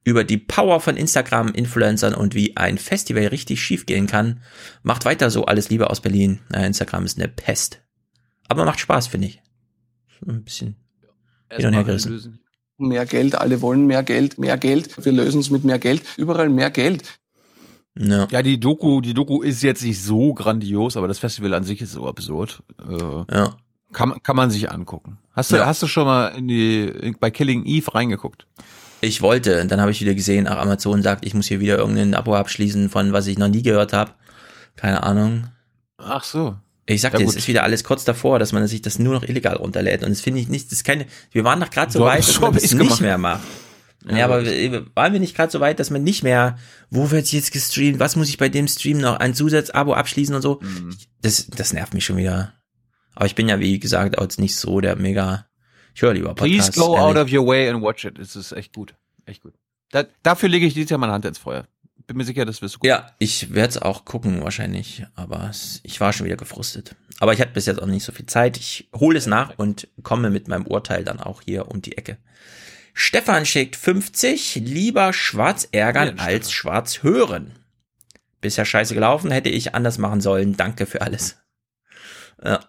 über 0.04 0.24
die 0.26 0.38
Power 0.38 0.82
von 0.82 0.98
Instagram-Influencern 0.98 2.13
und 2.13 2.36
wie 2.36 2.58
ein 2.58 2.78
Festival 2.78 3.28
richtig 3.28 3.63
schief 3.63 3.86
gehen 3.86 4.06
kann. 4.06 4.43
Macht 4.84 5.06
weiter 5.06 5.32
so. 5.32 5.46
Alles 5.46 5.69
Liebe 5.69 5.89
aus 5.89 6.02
Berlin. 6.02 6.41
Na, 6.50 6.65
Instagram 6.65 7.06
ist 7.06 7.17
eine 7.17 7.30
Pest. 7.30 7.82
Aber 8.50 8.65
macht 8.65 8.82
Spaß, 8.82 9.08
finde 9.08 9.28
ich. 9.28 9.41
Ein 10.28 10.43
bisschen 10.43 10.76
hin 11.50 11.67
und 11.67 11.74
her 11.74 11.84
gerissen. 11.86 12.42
Mehr 12.77 13.05
Geld, 13.05 13.36
alle 13.36 13.62
wollen 13.62 13.86
mehr 13.86 14.03
Geld, 14.03 14.38
mehr 14.39 14.57
Geld. 14.57 15.03
Wir 15.05 15.12
lösen 15.12 15.39
es 15.41 15.49
mit 15.49 15.63
mehr 15.63 15.79
Geld. 15.79 16.01
Überall 16.17 16.49
mehr 16.49 16.71
Geld. 16.71 17.19
Ja. 17.97 18.27
Ja, 18.31 18.41
die 18.41 18.59
Doku, 18.59 19.01
die 19.01 19.13
Doku 19.13 19.41
ist 19.41 19.62
jetzt 19.62 19.83
nicht 19.83 20.01
so 20.01 20.33
grandios, 20.33 20.97
aber 20.97 21.07
das 21.07 21.19
Festival 21.19 21.53
an 21.53 21.63
sich 21.63 21.81
ist 21.81 21.91
so 21.91 22.07
absurd. 22.07 22.63
Äh, 22.89 23.33
Ja. 23.36 23.55
kann, 23.91 24.21
kann 24.23 24.36
man 24.36 24.49
sich 24.49 24.71
angucken. 24.71 25.19
Hast 25.33 25.51
du, 25.51 25.57
Ja. 25.57 25.67
hast 25.67 25.83
du 25.83 25.88
schon 25.88 26.05
mal 26.05 26.29
in 26.29 26.47
die, 26.47 26.81
in, 26.86 27.15
bei 27.19 27.29
Killing 27.29 27.65
Eve 27.65 27.93
reingeguckt? 27.93 28.47
Ich 29.01 29.21
wollte, 29.21 29.67
dann 29.67 29.79
habe 29.81 29.91
ich 29.91 30.01
wieder 30.01 30.15
gesehen, 30.15 30.47
ach, 30.47 30.57
Amazon 30.57 31.03
sagt, 31.03 31.25
ich 31.25 31.33
muss 31.36 31.47
hier 31.47 31.59
wieder 31.59 31.77
irgendein 31.77 32.15
Abo 32.15 32.36
abschließen 32.36 32.89
von 32.89 33.13
was 33.13 33.27
ich 33.27 33.38
noch 33.38 33.49
nie 33.49 33.62
gehört 33.62 33.93
habe. 33.93 34.12
Keine 34.75 35.03
Ahnung. 35.03 35.47
Ach 35.97 36.23
so. 36.23 36.55
Ich 36.86 37.02
sag 37.02 37.13
Ja, 37.13 37.19
es 37.26 37.36
ist 37.36 37.48
wieder 37.48 37.63
alles 37.63 37.84
kurz 37.84 38.04
davor, 38.04 38.39
dass 38.39 38.52
man 38.52 38.67
sich 38.67 38.82
das 38.82 39.00
nur 39.00 39.13
noch 39.13 39.24
illegal 39.24 39.56
runterlädt. 39.56 40.04
Und 40.04 40.10
das 40.10 40.19
finde 40.22 40.41
ich 40.41 40.50
nicht, 40.50 40.65
das 40.67 40.74
ist 40.80 40.84
keine, 40.84 41.06
wir 41.32 41.43
waren 41.46 41.60
doch 41.62 41.69
gerade 41.69 41.91
so 41.91 42.00
So- 42.00 42.06
weit, 42.06 42.19
dass 42.28 42.39
man 42.41 42.54
das 42.54 42.63
nicht 42.63 42.78
gemacht. 42.78 43.02
mehr 43.02 43.17
macht. 43.17 43.43
Ja, 44.06 44.17
Ja, 44.17 44.26
aber 44.26 44.43
waren 44.96 45.13
wir 45.13 45.22
nicht 45.22 45.34
gerade 45.36 45.50
so 45.50 45.62
weit, 45.62 45.80
dass 45.80 45.89
man 45.89 46.04
nicht 46.04 46.24
mehr, 46.24 46.58
wo 46.89 47.10
wird 47.10 47.32
jetzt 47.32 47.54
gestreamt, 47.54 48.00
was 48.00 48.17
muss 48.17 48.28
ich 48.28 48.38
bei 48.38 48.50
dem 48.50 48.67
Stream 48.67 48.98
noch, 48.98 49.15
ein 49.17 49.34
Zusatzabo 49.34 49.93
abschließen 49.93 50.36
und 50.36 50.41
so. 50.41 50.60
Mhm. 50.62 50.98
Das, 51.22 51.48
das 51.48 51.72
nervt 51.72 51.93
mich 51.93 52.04
schon 52.04 52.17
wieder. 52.17 52.52
Aber 53.15 53.28
ich 53.28 53.36
bin 53.36 53.48
ja, 53.48 53.60
wie 53.62 53.80
gesagt, 53.80 54.17
auch 54.17 54.24
jetzt 54.24 54.39
nicht 54.41 54.58
so 54.58 54.82
der 54.82 54.98
mega, 54.98 55.46
ich 55.96 56.02
höre 56.02 56.13
lieber 56.15 56.36
Please 56.36 56.72
Podcasts. 56.72 56.78
go 56.78 56.98
out 56.98 57.15
ehrlich. 57.15 57.34
of 57.34 57.39
your 57.39 57.48
way 57.48 57.69
and 57.69 57.82
watch 57.82 58.04
it. 58.04 58.19
Es 58.19 58.36
ist 58.36 58.52
echt 58.52 58.74
gut. 58.74 58.93
Echt 59.26 59.41
gut. 59.41 59.54
Da, 59.91 60.04
dafür 60.22 60.50
lege 60.50 60.65
ich 60.65 60.74
dieses 60.74 60.89
Jahr 60.89 60.98
meine 61.00 61.13
Hand 61.13 61.24
ins 61.24 61.38
Feuer. 61.38 61.65
Bin 62.05 62.17
mir 62.17 62.25
sicher, 62.25 62.45
das 62.45 62.61
wirst 62.61 62.75
du 62.75 62.79
gut. 62.79 62.87
Ja, 62.87 63.11
ich 63.19 63.53
werde 63.53 63.69
es 63.69 63.77
auch 63.81 64.05
gucken 64.05 64.43
wahrscheinlich, 64.43 65.05
aber 65.15 65.47
es, 65.49 65.79
ich 65.83 65.99
war 66.01 66.11
schon 66.11 66.25
wieder 66.25 66.35
gefrustet. 66.35 66.95
Aber 67.19 67.33
ich 67.33 67.39
hatte 67.39 67.53
bis 67.53 67.65
jetzt 67.65 67.81
auch 67.81 67.87
nicht 67.87 68.03
so 68.03 68.11
viel 68.11 68.25
Zeit. 68.25 68.57
Ich 68.57 68.89
hole 68.93 69.17
es 69.17 69.27
nach 69.27 69.57
und 69.57 69.87
komme 70.01 70.29
mit 70.29 70.47
meinem 70.47 70.67
Urteil 70.67 71.03
dann 71.03 71.19
auch 71.19 71.41
hier 71.41 71.69
um 71.69 71.81
die 71.81 71.97
Ecke. 71.97 72.17
Stefan 72.93 73.45
schickt 73.45 73.75
50, 73.75 74.55
lieber 74.55 75.13
schwarz 75.13 75.67
ärgern 75.71 76.19
als 76.19 76.51
schwarz 76.51 77.01
hören. 77.01 77.53
Bisher 78.41 78.65
scheiße 78.65 78.93
gelaufen, 78.93 79.31
hätte 79.31 79.49
ich 79.49 79.73
anders 79.73 79.97
machen 79.97 80.21
sollen. 80.21 80.57
Danke 80.57 80.85
für 80.85 81.01
alles. 81.01 81.37
Ja. 82.43 82.59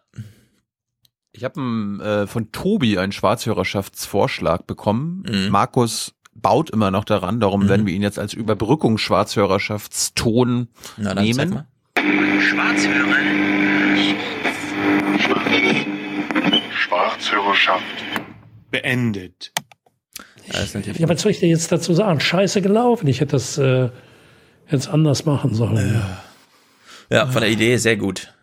Ich 1.32 1.42
habe 1.42 1.60
äh, 2.00 2.26
von 2.28 2.52
Tobi 2.52 2.96
einen 2.96 3.10
Schwarzhörerschaftsvorschlag 3.10 4.66
bekommen. 4.68 5.24
Mhm. 5.28 5.48
Markus 5.48 6.14
baut 6.44 6.70
immer 6.70 6.92
noch 6.92 7.04
daran, 7.04 7.40
darum 7.40 7.68
werden 7.70 7.86
wir 7.86 7.94
ihn 7.94 8.02
jetzt 8.02 8.18
als 8.18 8.34
Überbrückungsschwarzhörerschaftston 8.34 10.68
Na, 10.98 11.14
dann 11.14 11.32
zeig 11.32 11.48
nehmen. 11.48 11.54
mal. 11.54 11.66
Schwarzhörerschaft 16.70 18.04
beendet. 18.70 19.52
Ja, 20.46 20.58
was 21.08 21.22
soll 21.22 21.32
ich 21.32 21.40
dir 21.40 21.48
jetzt 21.48 21.72
dazu 21.72 21.94
sagen? 21.94 22.20
Scheiße 22.20 22.60
gelaufen. 22.60 23.06
Ich 23.06 23.20
hätte 23.20 23.32
das 23.32 23.56
äh, 23.56 23.88
jetzt 24.68 24.88
anders 24.88 25.24
machen 25.24 25.54
sollen. 25.54 26.02
Ja, 27.08 27.26
von 27.26 27.40
der 27.40 27.50
Idee 27.50 27.78
sehr 27.78 27.96
gut. 27.96 28.34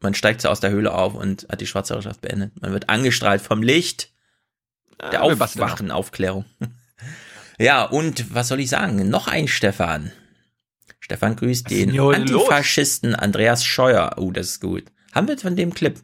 Man 0.00 0.14
steigt 0.14 0.42
so 0.42 0.48
aus 0.48 0.60
der 0.60 0.70
Höhle 0.70 0.94
auf 0.94 1.14
und 1.14 1.48
hat 1.50 1.60
die 1.60 1.66
Schwarzhörerschaft 1.66 2.20
beendet. 2.20 2.62
Man 2.62 2.72
wird 2.72 2.88
angestrahlt 2.88 3.42
vom 3.42 3.64
Licht 3.64 4.12
der 5.10 5.22
wir 5.22 5.36
basteln 5.36 5.64
Aufwachen, 5.64 5.90
Aufklärung. 5.90 6.44
Ja, 7.62 7.84
und 7.84 8.34
was 8.34 8.48
soll 8.48 8.58
ich 8.58 8.70
sagen? 8.70 9.08
Noch 9.08 9.28
ein 9.28 9.46
Stefan. 9.46 10.10
Stefan 10.98 11.36
grüßt 11.36 11.70
den 11.70 11.98
heute 12.00 12.22
los? 12.22 12.42
Antifaschisten 12.42 13.14
Andreas 13.14 13.64
Scheuer. 13.64 14.16
Oh, 14.16 14.32
das 14.32 14.48
ist 14.48 14.60
gut. 14.60 14.84
Haben 15.12 15.28
wir 15.28 15.38
von 15.38 15.54
dem 15.54 15.72
Clip? 15.72 15.96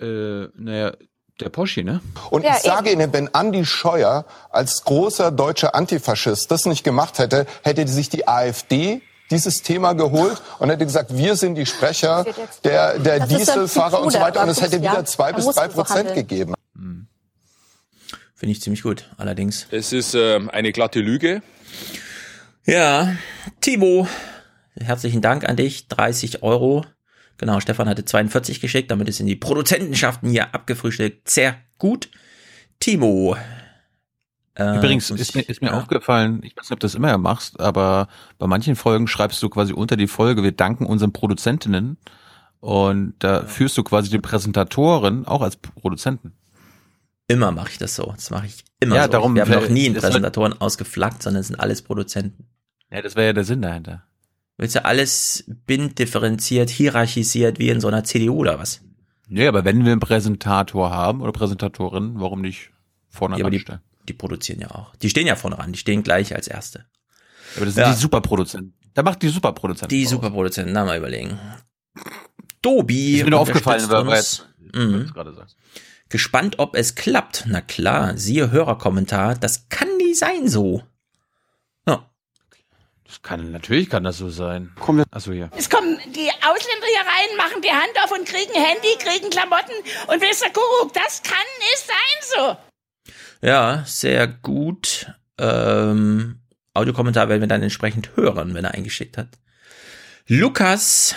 Äh, 0.00 0.46
naja, 0.56 0.92
der 1.40 1.48
Poschi, 1.48 1.82
ne? 1.82 2.00
Und 2.30 2.44
ich 2.44 2.54
sage 2.62 2.92
Ihnen, 2.92 3.12
wenn 3.12 3.34
Andi 3.34 3.64
Scheuer 3.64 4.24
als 4.50 4.84
großer 4.84 5.32
deutscher 5.32 5.74
Antifaschist 5.74 6.48
das 6.50 6.64
nicht 6.64 6.84
gemacht 6.84 7.18
hätte, 7.18 7.46
hätte 7.62 7.88
sich 7.88 8.08
die 8.08 8.28
AfD 8.28 9.02
dieses 9.32 9.62
Thema 9.62 9.94
geholt 9.94 10.40
und 10.60 10.70
hätte 10.70 10.84
gesagt, 10.84 11.16
wir 11.16 11.34
sind 11.34 11.56
die 11.56 11.66
Sprecher 11.66 12.24
der, 12.62 12.98
der 12.98 13.26
Dieselfahrer 13.26 14.00
und 14.00 14.12
so 14.12 14.20
weiter. 14.20 14.42
Und 14.42 14.48
es 14.50 14.60
hätte 14.60 14.76
ja, 14.76 14.92
wieder 14.92 15.04
zwei 15.04 15.32
bis 15.32 15.46
drei 15.46 15.66
Prozent 15.66 16.14
gegeben. 16.14 16.54
Finde 18.40 18.52
ich 18.52 18.62
ziemlich 18.62 18.84
gut, 18.84 19.04
allerdings. 19.18 19.66
Es 19.70 19.92
ist 19.92 20.14
äh, 20.14 20.40
eine 20.50 20.72
glatte 20.72 21.00
Lüge. 21.00 21.42
Ja, 22.64 23.14
Timo, 23.60 24.08
herzlichen 24.80 25.20
Dank 25.20 25.46
an 25.46 25.56
dich. 25.56 25.88
30 25.88 26.42
Euro. 26.42 26.86
Genau, 27.36 27.60
Stefan 27.60 27.86
hatte 27.86 28.06
42 28.06 28.62
geschickt, 28.62 28.90
damit 28.90 29.10
ist 29.10 29.20
in 29.20 29.26
die 29.26 29.36
Produzentenschaften 29.36 30.30
hier 30.30 30.54
abgefrühstückt. 30.54 31.28
Sehr 31.28 31.56
gut. 31.76 32.08
Timo. 32.78 33.36
Äh, 34.54 34.78
Übrigens 34.78 35.10
ist 35.10 35.34
mir, 35.34 35.42
ist 35.42 35.60
mir 35.60 35.72
ja. 35.72 35.78
aufgefallen, 35.78 36.40
ich 36.42 36.56
weiß 36.56 36.64
nicht, 36.64 36.72
ob 36.72 36.80
du 36.80 36.86
das 36.86 36.94
immer 36.94 37.18
machst, 37.18 37.60
aber 37.60 38.08
bei 38.38 38.46
manchen 38.46 38.74
Folgen 38.74 39.06
schreibst 39.06 39.42
du 39.42 39.50
quasi 39.50 39.74
unter 39.74 39.98
die 39.98 40.06
Folge, 40.06 40.42
wir 40.42 40.52
danken 40.52 40.86
unseren 40.86 41.12
Produzentinnen 41.12 41.98
und 42.60 43.16
da 43.18 43.44
führst 43.44 43.76
du 43.76 43.82
quasi 43.82 44.08
die 44.08 44.18
Präsentatoren 44.18 45.26
auch 45.26 45.42
als 45.42 45.58
Produzenten. 45.58 46.32
Immer 47.30 47.52
mache 47.52 47.70
ich 47.70 47.78
das 47.78 47.94
so. 47.94 48.12
Das 48.14 48.30
mache 48.30 48.46
ich 48.46 48.64
immer 48.80 48.96
Ja, 48.96 49.04
so. 49.04 49.10
darum- 49.12 49.34
Wir 49.34 49.42
haben 49.42 49.50
noch 49.52 49.68
nie 49.68 49.86
einen 49.86 49.94
Präsentatoren 49.94 50.60
ausgeflaggt, 50.60 51.22
sondern 51.22 51.40
es 51.40 51.46
sind 51.48 51.56
alles 51.60 51.82
Produzenten. 51.82 52.46
Ja, 52.90 53.02
das 53.02 53.14
wäre 53.14 53.26
ja 53.28 53.32
der 53.32 53.44
Sinn 53.44 53.62
dahinter. 53.62 54.02
Willst 54.58 54.74
du 54.74 54.84
alles 54.84 55.44
bindifferenziert, 55.66 56.70
hierarchisiert 56.70 57.58
wie 57.58 57.70
in 57.70 57.80
so 57.80 57.88
einer 57.88 58.04
CDU 58.04 58.36
oder 58.38 58.58
was? 58.58 58.80
Nee, 59.28 59.46
aber 59.46 59.64
wenn 59.64 59.84
wir 59.84 59.92
einen 59.92 60.00
Präsentator 60.00 60.90
haben 60.90 61.20
oder 61.22 61.32
Präsentatorin, 61.32 62.14
warum 62.20 62.40
nicht 62.40 62.70
vorne 63.08 63.38
Ja, 63.38 63.48
die, 63.48 63.56
anstellen? 63.58 63.80
die 64.08 64.12
produzieren 64.12 64.60
ja 64.60 64.70
auch. 64.72 64.94
Die 64.96 65.08
stehen 65.08 65.26
ja 65.28 65.36
vorne 65.36 65.58
ran, 65.58 65.72
die 65.72 65.78
stehen 65.78 66.02
gleich 66.02 66.34
als 66.34 66.48
Erste. 66.48 66.84
Aber 67.56 67.64
das 67.66 67.74
sind 67.74 67.84
Ja. 67.84 67.92
die 67.92 67.96
Superproduzenten. 68.00 68.74
Da 68.92 69.02
macht 69.04 69.22
die 69.22 69.28
Superproduzenten. 69.28 69.88
Die 69.96 70.02
draus. 70.02 70.10
Superproduzenten, 70.10 70.74
da 70.74 70.84
mal 70.84 70.98
überlegen. 70.98 71.38
Dobi. 72.62 73.16
Ist 73.18 73.24
mir 73.24 73.30
nur 73.30 73.40
aufgefallen, 73.40 73.88
weil- 73.88 74.22
Mhm. 74.72 74.92
du 74.92 74.98
es 75.02 75.14
gerade 75.14 75.32
sagst. 75.32 75.56
Gespannt, 76.10 76.58
ob 76.58 76.74
es 76.74 76.96
klappt. 76.96 77.44
Na 77.46 77.60
klar, 77.60 78.16
siehe 78.16 78.50
Hörerkommentar. 78.50 79.36
Das 79.36 79.68
kann 79.68 79.96
nie 79.96 80.14
sein 80.14 80.48
so. 80.48 80.82
Ja. 81.86 82.10
Das 83.06 83.22
kann, 83.22 83.52
natürlich 83.52 83.88
kann 83.88 84.02
das 84.02 84.18
so 84.18 84.28
sein. 84.28 84.72
Achso, 85.12 85.30
hier. 85.30 85.50
Es 85.56 85.70
kommen 85.70 85.98
die 86.06 86.28
Ausländer 86.28 86.86
hier 86.86 87.06
rein, 87.06 87.36
machen 87.36 87.62
die 87.62 87.70
Hand 87.70 87.92
auf 88.04 88.10
und 88.10 88.26
kriegen 88.26 88.52
Handy, 88.52 88.88
kriegen 88.98 89.30
Klamotten 89.30 89.72
und 90.08 90.20
wisst 90.20 90.44
ihr, 90.44 90.52
Kuckuck, 90.52 90.92
das 90.94 91.22
kann 91.22 91.38
nicht 91.60 91.86
sein 91.86 92.36
so. 92.36 93.46
Ja, 93.46 93.84
sehr 93.86 94.26
gut. 94.26 95.12
Ähm, 95.38 96.40
Audiokommentar 96.74 97.28
werden 97.28 97.40
wir 97.40 97.48
dann 97.48 97.62
entsprechend 97.62 98.16
hören, 98.16 98.54
wenn 98.54 98.64
er 98.64 98.74
eingeschickt 98.74 99.16
hat. 99.16 99.28
Lukas, 100.26 101.14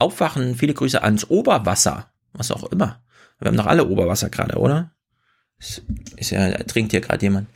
Aufwachen, 0.00 0.56
viele 0.56 0.74
Grüße 0.74 1.00
ans 1.00 1.30
Oberwasser. 1.30 2.10
Was 2.32 2.50
auch 2.50 2.64
immer. 2.64 3.03
Wir 3.44 3.50
haben 3.50 3.58
doch 3.58 3.66
alle 3.66 3.86
Oberwasser 3.86 4.30
gerade, 4.30 4.56
oder? 4.56 4.92
Ist, 5.58 5.82
ist 6.16 6.30
ja, 6.30 6.48
da 6.48 6.64
trinkt 6.64 6.92
hier 6.92 7.02
gerade 7.02 7.22
jemand. 7.22 7.46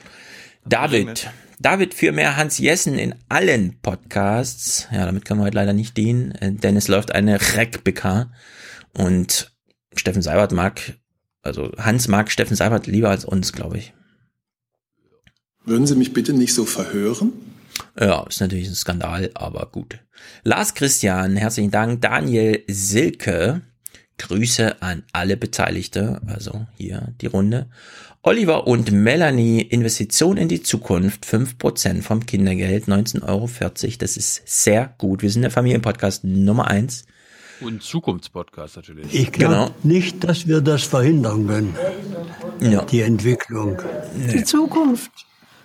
David. 0.66 1.30
David 1.60 1.94
für 1.94 2.12
mehr 2.12 2.36
Hans 2.36 2.58
Jessen 2.58 2.98
in 2.98 3.14
allen 3.30 3.80
Podcasts. 3.80 4.86
Ja, 4.92 5.06
damit 5.06 5.24
können 5.24 5.40
wir 5.40 5.46
heute 5.46 5.56
leider 5.56 5.72
nicht 5.72 5.96
dienen, 5.96 6.32
äh, 6.32 6.52
denn 6.52 6.76
es 6.76 6.88
läuft 6.88 7.12
eine 7.12 7.40
Rec-BK. 7.40 8.30
Und 8.92 9.56
Steffen 9.94 10.20
Seibert 10.20 10.52
mag, 10.52 10.98
also 11.40 11.72
Hans 11.78 12.06
mag 12.06 12.30
Steffen 12.30 12.54
Seibert 12.54 12.86
lieber 12.86 13.08
als 13.08 13.24
uns, 13.24 13.54
glaube 13.54 13.78
ich. 13.78 13.94
Würden 15.64 15.86
Sie 15.86 15.96
mich 15.96 16.12
bitte 16.12 16.34
nicht 16.34 16.52
so 16.52 16.66
verhören? 16.66 17.32
Ja, 17.98 18.26
ist 18.28 18.42
natürlich 18.42 18.68
ein 18.68 18.74
Skandal, 18.74 19.30
aber 19.32 19.70
gut. 19.72 20.00
Lars 20.44 20.74
Christian, 20.74 21.36
herzlichen 21.36 21.70
Dank. 21.70 22.02
Daniel 22.02 22.62
Silke, 22.68 23.62
Grüße 24.18 24.82
an 24.82 25.04
alle 25.12 25.36
Beteiligte, 25.36 26.20
also 26.26 26.66
hier 26.76 27.12
die 27.20 27.26
Runde. 27.26 27.66
Oliver 28.22 28.66
und 28.66 28.90
Melanie, 28.90 29.60
Investition 29.62 30.36
in 30.36 30.48
die 30.48 30.62
Zukunft, 30.62 31.24
5% 31.24 32.02
vom 32.02 32.26
Kindergeld, 32.26 32.86
19,40 32.86 33.22
Euro. 33.28 33.48
Das 33.98 34.16
ist 34.16 34.42
sehr 34.44 34.92
gut. 34.98 35.22
Wir 35.22 35.30
sind 35.30 35.42
der 35.42 35.50
Familienpodcast 35.52 36.24
Nummer 36.24 36.66
eins. 36.68 37.04
Und 37.60 37.82
Zukunftspodcast 37.82 38.76
natürlich. 38.76 39.12
Ich 39.14 39.32
glaube 39.32 39.54
Genau. 39.54 39.70
nicht, 39.82 40.22
dass 40.24 40.46
wir 40.46 40.60
das 40.60 40.82
verhindern 40.84 41.46
können, 41.46 41.74
Ja. 42.60 42.84
die 42.84 43.00
Entwicklung. 43.02 43.78
Die 44.32 44.44
Zukunft 44.44 45.10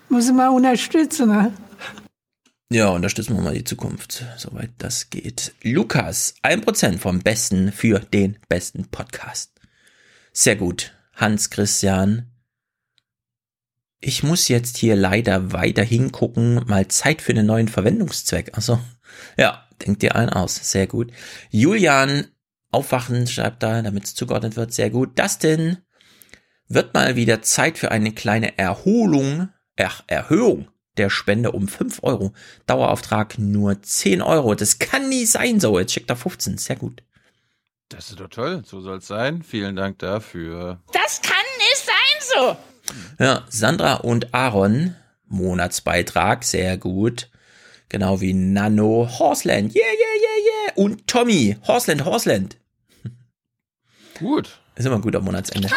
muss 0.10 0.32
man 0.32 0.50
unterstützen. 0.50 1.30
Ne? 1.30 1.54
Ja, 2.74 2.88
unterstützen 2.88 3.36
wir 3.36 3.44
mal 3.44 3.54
die 3.54 3.64
Zukunft, 3.64 4.26
soweit 4.36 4.72
das 4.80 5.12
geht. 5.12 5.54
Lukas, 5.62 6.34
1% 6.42 6.98
vom 6.98 7.20
Besten 7.20 7.72
für 7.72 8.00
den 8.00 8.40
besten 8.50 8.88
Podcast. 8.88 9.52
Sehr 10.32 10.56
gut. 10.56 10.96
Hans 11.14 11.52
Christian. 11.52 12.32
Ich 14.00 14.24
muss 14.24 14.48
jetzt 14.48 14.78
hier 14.78 14.96
leider 14.96 15.52
weiter 15.52 15.84
hingucken. 15.84 16.66
Mal 16.66 16.88
Zeit 16.88 17.22
für 17.22 17.34
einen 17.34 17.46
neuen 17.46 17.68
Verwendungszweck. 17.68 18.58
Also, 18.58 18.80
ja, 19.38 19.68
denkt 19.86 20.02
dir 20.02 20.16
einen 20.16 20.32
aus. 20.32 20.56
Sehr 20.56 20.88
gut. 20.88 21.12
Julian, 21.52 22.26
aufwachen, 22.72 23.28
schreibt 23.28 23.62
da, 23.62 23.84
damit 23.84 24.06
es 24.06 24.16
zugeordnet 24.16 24.56
wird. 24.56 24.74
Sehr 24.74 24.90
gut. 24.90 25.20
Dustin, 25.20 25.78
wird 26.68 26.96
mal 26.96 27.16
wieder 27.16 27.44
Zeit 27.44 27.78
für 27.78 27.92
eine 27.92 28.14
kleine 28.14 28.58
Erholung, 28.58 29.50
ach, 29.78 30.04
Erhöhung 30.08 30.73
der 30.98 31.10
Spende 31.10 31.52
um 31.52 31.68
5 31.68 32.04
Euro. 32.04 32.34
Dauerauftrag 32.66 33.38
nur 33.38 33.82
10 33.82 34.22
Euro. 34.22 34.56
Das 34.56 34.80
kann 34.80 35.10
nie 35.10 35.26
sein 35.26 35.60
so. 35.60 35.80
Jetzt 35.80 35.94
schickt 35.94 36.10
er 36.10 36.16
15. 36.16 36.58
Sehr 36.58 36.76
gut. 36.76 37.04
Das 37.90 38.10
ist 38.10 38.20
doch 38.20 38.30
toll. 38.30 38.64
So 38.66 38.82
soll 38.82 38.98
es 38.98 39.08
sein. 39.08 39.44
Vielen 39.44 39.76
Dank 39.76 40.00
dafür. 40.00 40.82
Das 40.92 41.22
kann 41.22 41.36
nicht 41.58 41.86
sein 41.86 42.36
so. 42.36 42.58
Ja, 43.20 43.44
Sandra 43.50 43.96
und 43.96 44.34
Aaron, 44.34 44.96
Monatsbeitrag, 45.28 46.44
sehr 46.44 46.78
gut. 46.78 47.30
Genau 47.90 48.22
wie 48.22 48.34
Nano, 48.34 49.08
Horseland, 49.20 49.76
yeah, 49.76 49.86
yeah, 49.86 49.92
yeah, 49.94 50.46
yeah. 50.46 50.84
Und 50.84 51.08
Tommy, 51.08 51.58
Horseland, 51.68 52.06
Horseland. 52.06 52.58
Gut. 54.18 54.60
Ist 54.76 54.86
immer 54.86 54.96
ein 54.96 55.02
guter 55.02 55.22
Monatsende. 55.22 55.70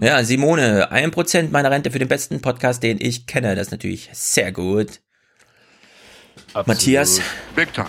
Ja, 0.00 0.22
Simone, 0.22 0.92
1% 0.92 1.50
meiner 1.50 1.70
Rente 1.70 1.90
für 1.90 1.98
den 1.98 2.06
besten 2.06 2.40
Podcast, 2.40 2.82
den 2.82 2.98
ich 3.00 3.26
kenne. 3.26 3.56
Das 3.56 3.68
ist 3.68 3.70
natürlich 3.72 4.08
sehr 4.12 4.52
gut. 4.52 5.00
Matthias. 6.66 7.20
Big 7.56 7.72
time. 7.72 7.88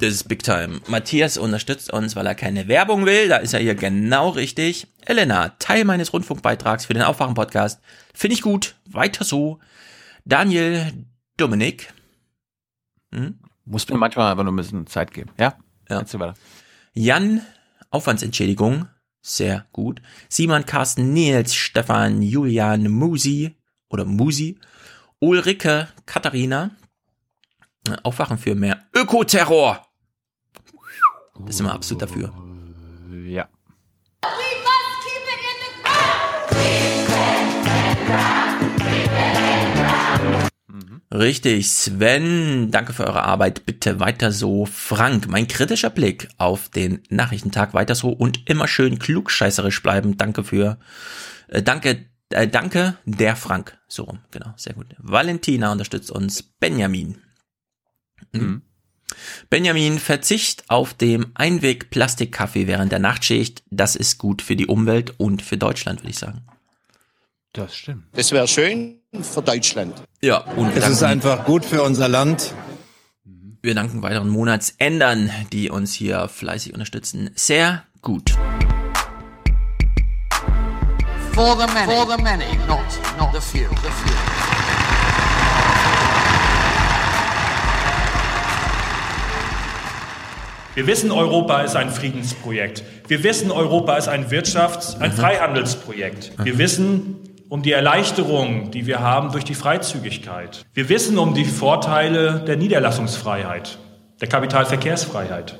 Das 0.00 0.10
ist 0.14 0.24
Big 0.24 0.42
Time. 0.42 0.80
Matthias 0.88 1.36
unterstützt 1.36 1.92
uns, 1.92 2.16
weil 2.16 2.26
er 2.26 2.34
keine 2.34 2.68
Werbung 2.68 3.06
will. 3.06 3.28
Da 3.28 3.36
ist 3.36 3.52
er 3.52 3.60
hier 3.60 3.74
genau 3.74 4.30
richtig. 4.30 4.86
Elena, 5.04 5.50
Teil 5.58 5.84
meines 5.84 6.12
Rundfunkbeitrags 6.12 6.86
für 6.86 6.94
den 6.94 7.02
Aufwachen-Podcast. 7.02 7.80
Finde 8.14 8.34
ich 8.34 8.42
gut. 8.42 8.76
Weiter 8.86 9.24
so. 9.24 9.60
Daniel, 10.24 10.92
Dominik. 11.36 11.92
Hm? 13.12 13.38
Muss 13.66 13.88
mir 13.88 13.98
manchmal 13.98 14.32
einfach 14.32 14.44
nur 14.44 14.52
ein 14.52 14.56
bisschen 14.56 14.86
Zeit 14.86 15.12
geben. 15.12 15.30
Ja? 15.38 15.58
Ja. 15.88 16.02
Jan, 16.94 17.42
Aufwandsentschädigung. 17.90 18.88
Sehr 19.22 19.66
gut. 19.72 20.00
Simon, 20.28 20.64
Carsten, 20.64 21.12
Nils, 21.12 21.54
Stefan, 21.54 22.22
Julian, 22.22 22.88
Musi 22.90 23.54
oder 23.88 24.04
Musi. 24.04 24.58
Ulrike, 25.18 25.88
Katharina. 26.06 26.70
Aufwachen 28.02 28.38
für 28.38 28.54
mehr 28.54 28.84
Ökoterror. 28.94 29.86
Das 31.46 31.56
sind 31.56 31.66
wir 31.66 31.72
absolut 31.72 32.02
dafür. 32.02 32.32
Ja. 33.26 33.48
Richtig, 41.12 41.68
Sven, 41.68 42.70
danke 42.70 42.92
für 42.92 43.04
eure 43.04 43.24
Arbeit. 43.24 43.66
Bitte 43.66 43.98
weiter 43.98 44.30
so. 44.30 44.64
Frank, 44.64 45.26
mein 45.26 45.48
kritischer 45.48 45.90
Blick 45.90 46.28
auf 46.38 46.68
den 46.68 47.02
Nachrichtentag 47.08 47.74
weiter 47.74 47.96
so 47.96 48.10
und 48.10 48.48
immer 48.48 48.68
schön 48.68 49.00
klugscheißerisch 49.00 49.82
bleiben. 49.82 50.16
Danke 50.16 50.44
für, 50.44 50.78
äh, 51.48 51.62
danke, 51.64 52.06
äh, 52.30 52.46
danke, 52.46 52.96
der 53.06 53.34
Frank. 53.34 53.76
So 53.88 54.04
rum, 54.04 54.20
genau, 54.30 54.54
sehr 54.56 54.74
gut. 54.74 54.86
Valentina 54.98 55.72
unterstützt 55.72 56.12
uns. 56.12 56.44
Benjamin. 56.44 57.18
Mhm. 58.30 58.62
Benjamin, 59.48 59.98
Verzicht 59.98 60.70
auf 60.70 60.94
dem 60.94 61.32
Einweg-Plastikkaffee 61.34 62.68
während 62.68 62.92
der 62.92 63.00
Nachtschicht. 63.00 63.64
Das 63.68 63.96
ist 63.96 64.18
gut 64.18 64.42
für 64.42 64.54
die 64.54 64.68
Umwelt 64.68 65.14
und 65.18 65.42
für 65.42 65.56
Deutschland, 65.56 66.02
würde 66.02 66.10
ich 66.10 66.18
sagen. 66.18 66.46
Das 67.52 67.74
stimmt. 67.74 68.04
Das 68.12 68.30
wäre 68.30 68.46
schön 68.46 68.99
für 69.22 69.42
Deutschland. 69.42 69.94
Ja, 70.22 70.38
und 70.56 70.76
Es 70.76 70.88
ist 70.88 71.02
einfach 71.02 71.44
gut 71.44 71.64
für 71.64 71.82
unser 71.82 72.08
Land. 72.08 72.54
Wir 73.62 73.74
danken 73.74 74.02
weiteren 74.02 74.28
Monatsändern, 74.28 75.30
die 75.52 75.68
uns 75.68 75.92
hier 75.92 76.28
fleißig 76.28 76.72
unterstützen. 76.72 77.30
Sehr 77.34 77.82
gut. 78.02 78.30
For 81.32 81.56
the 81.58 81.66
many. 81.72 81.92
For 81.92 82.16
the 82.16 82.22
many, 82.22 82.56
not, 82.66 82.78
not 83.18 83.30
the 83.34 83.40
few. 83.40 83.68
The 83.68 83.88
few. 83.88 84.14
Wir 90.74 90.86
wissen, 90.86 91.10
Europa 91.10 91.62
ist 91.62 91.74
ein 91.74 91.90
Friedensprojekt. 91.90 92.84
Wir 93.08 93.22
wissen, 93.24 93.50
Europa 93.50 93.96
ist 93.96 94.08
ein 94.08 94.30
Wirtschafts-, 94.30 94.96
ein 94.98 95.12
Freihandelsprojekt. 95.12 96.32
Wir 96.42 96.58
wissen 96.58 97.29
um 97.50 97.62
die 97.62 97.72
Erleichterung, 97.72 98.70
die 98.70 98.86
wir 98.86 99.00
haben 99.00 99.32
durch 99.32 99.44
die 99.44 99.56
Freizügigkeit. 99.56 100.64
Wir 100.72 100.88
wissen 100.88 101.18
um 101.18 101.34
die 101.34 101.44
Vorteile 101.44 102.44
der 102.46 102.56
Niederlassungsfreiheit, 102.56 103.76
der 104.20 104.28
Kapitalverkehrsfreiheit. 104.28 105.58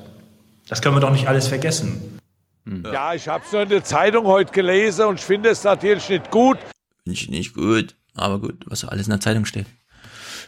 Das 0.69 0.81
können 0.81 0.95
wir 0.95 1.01
doch 1.01 1.11
nicht 1.11 1.27
alles 1.27 1.49
vergessen. 1.49 2.17
Ja, 2.65 3.13
ich 3.13 3.27
habe 3.27 3.43
es 3.45 3.51
nur 3.51 3.63
in 3.63 3.69
der 3.69 3.83
Zeitung 3.83 4.25
heute 4.25 4.53
gelesen 4.53 5.05
und 5.05 5.19
ich 5.19 5.25
finde 5.25 5.49
es 5.49 5.65
natürlich 5.65 6.07
nicht 6.07 6.31
gut. 6.31 6.57
Finde 7.03 7.19
ich 7.19 7.29
nicht 7.29 7.53
gut, 7.53 7.95
aber 8.15 8.39
gut, 8.39 8.63
was 8.67 8.85
alles 8.85 9.07
in 9.07 9.11
der 9.11 9.19
Zeitung 9.19 9.45
steht. 9.45 9.65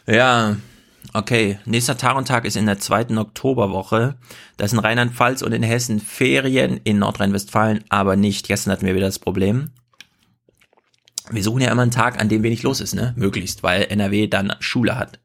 Ja, 0.06 0.56
okay. 1.12 1.58
Nächster 1.66 1.98
Tag 1.98 2.16
und 2.16 2.26
Tag 2.26 2.46
ist 2.46 2.56
in 2.56 2.64
der 2.64 2.78
zweiten 2.78 3.18
Oktoberwoche. 3.18 4.14
Das 4.56 4.68
ist 4.68 4.78
in 4.78 4.78
Rheinland-Pfalz 4.78 5.42
und 5.42 5.52
in 5.52 5.62
Hessen 5.62 6.00
Ferien, 6.00 6.80
in 6.84 6.98
Nordrhein-Westfalen 7.00 7.84
aber 7.90 8.16
nicht. 8.16 8.48
Gestern 8.48 8.72
hatten 8.72 8.86
wir 8.86 8.94
wieder 8.94 9.06
das 9.06 9.18
Problem. 9.18 9.72
Wir 11.30 11.42
suchen 11.42 11.62
ja 11.62 11.70
immer 11.70 11.82
einen 11.82 11.90
Tag, 11.90 12.20
an 12.20 12.28
dem 12.28 12.42
wenig 12.42 12.62
los 12.62 12.80
ist, 12.80 12.94
ne? 12.94 13.14
Möglichst, 13.16 13.62
weil 13.62 13.84
NRW 13.84 14.26
dann 14.26 14.54
Schule 14.60 14.98
hat. 14.98 15.20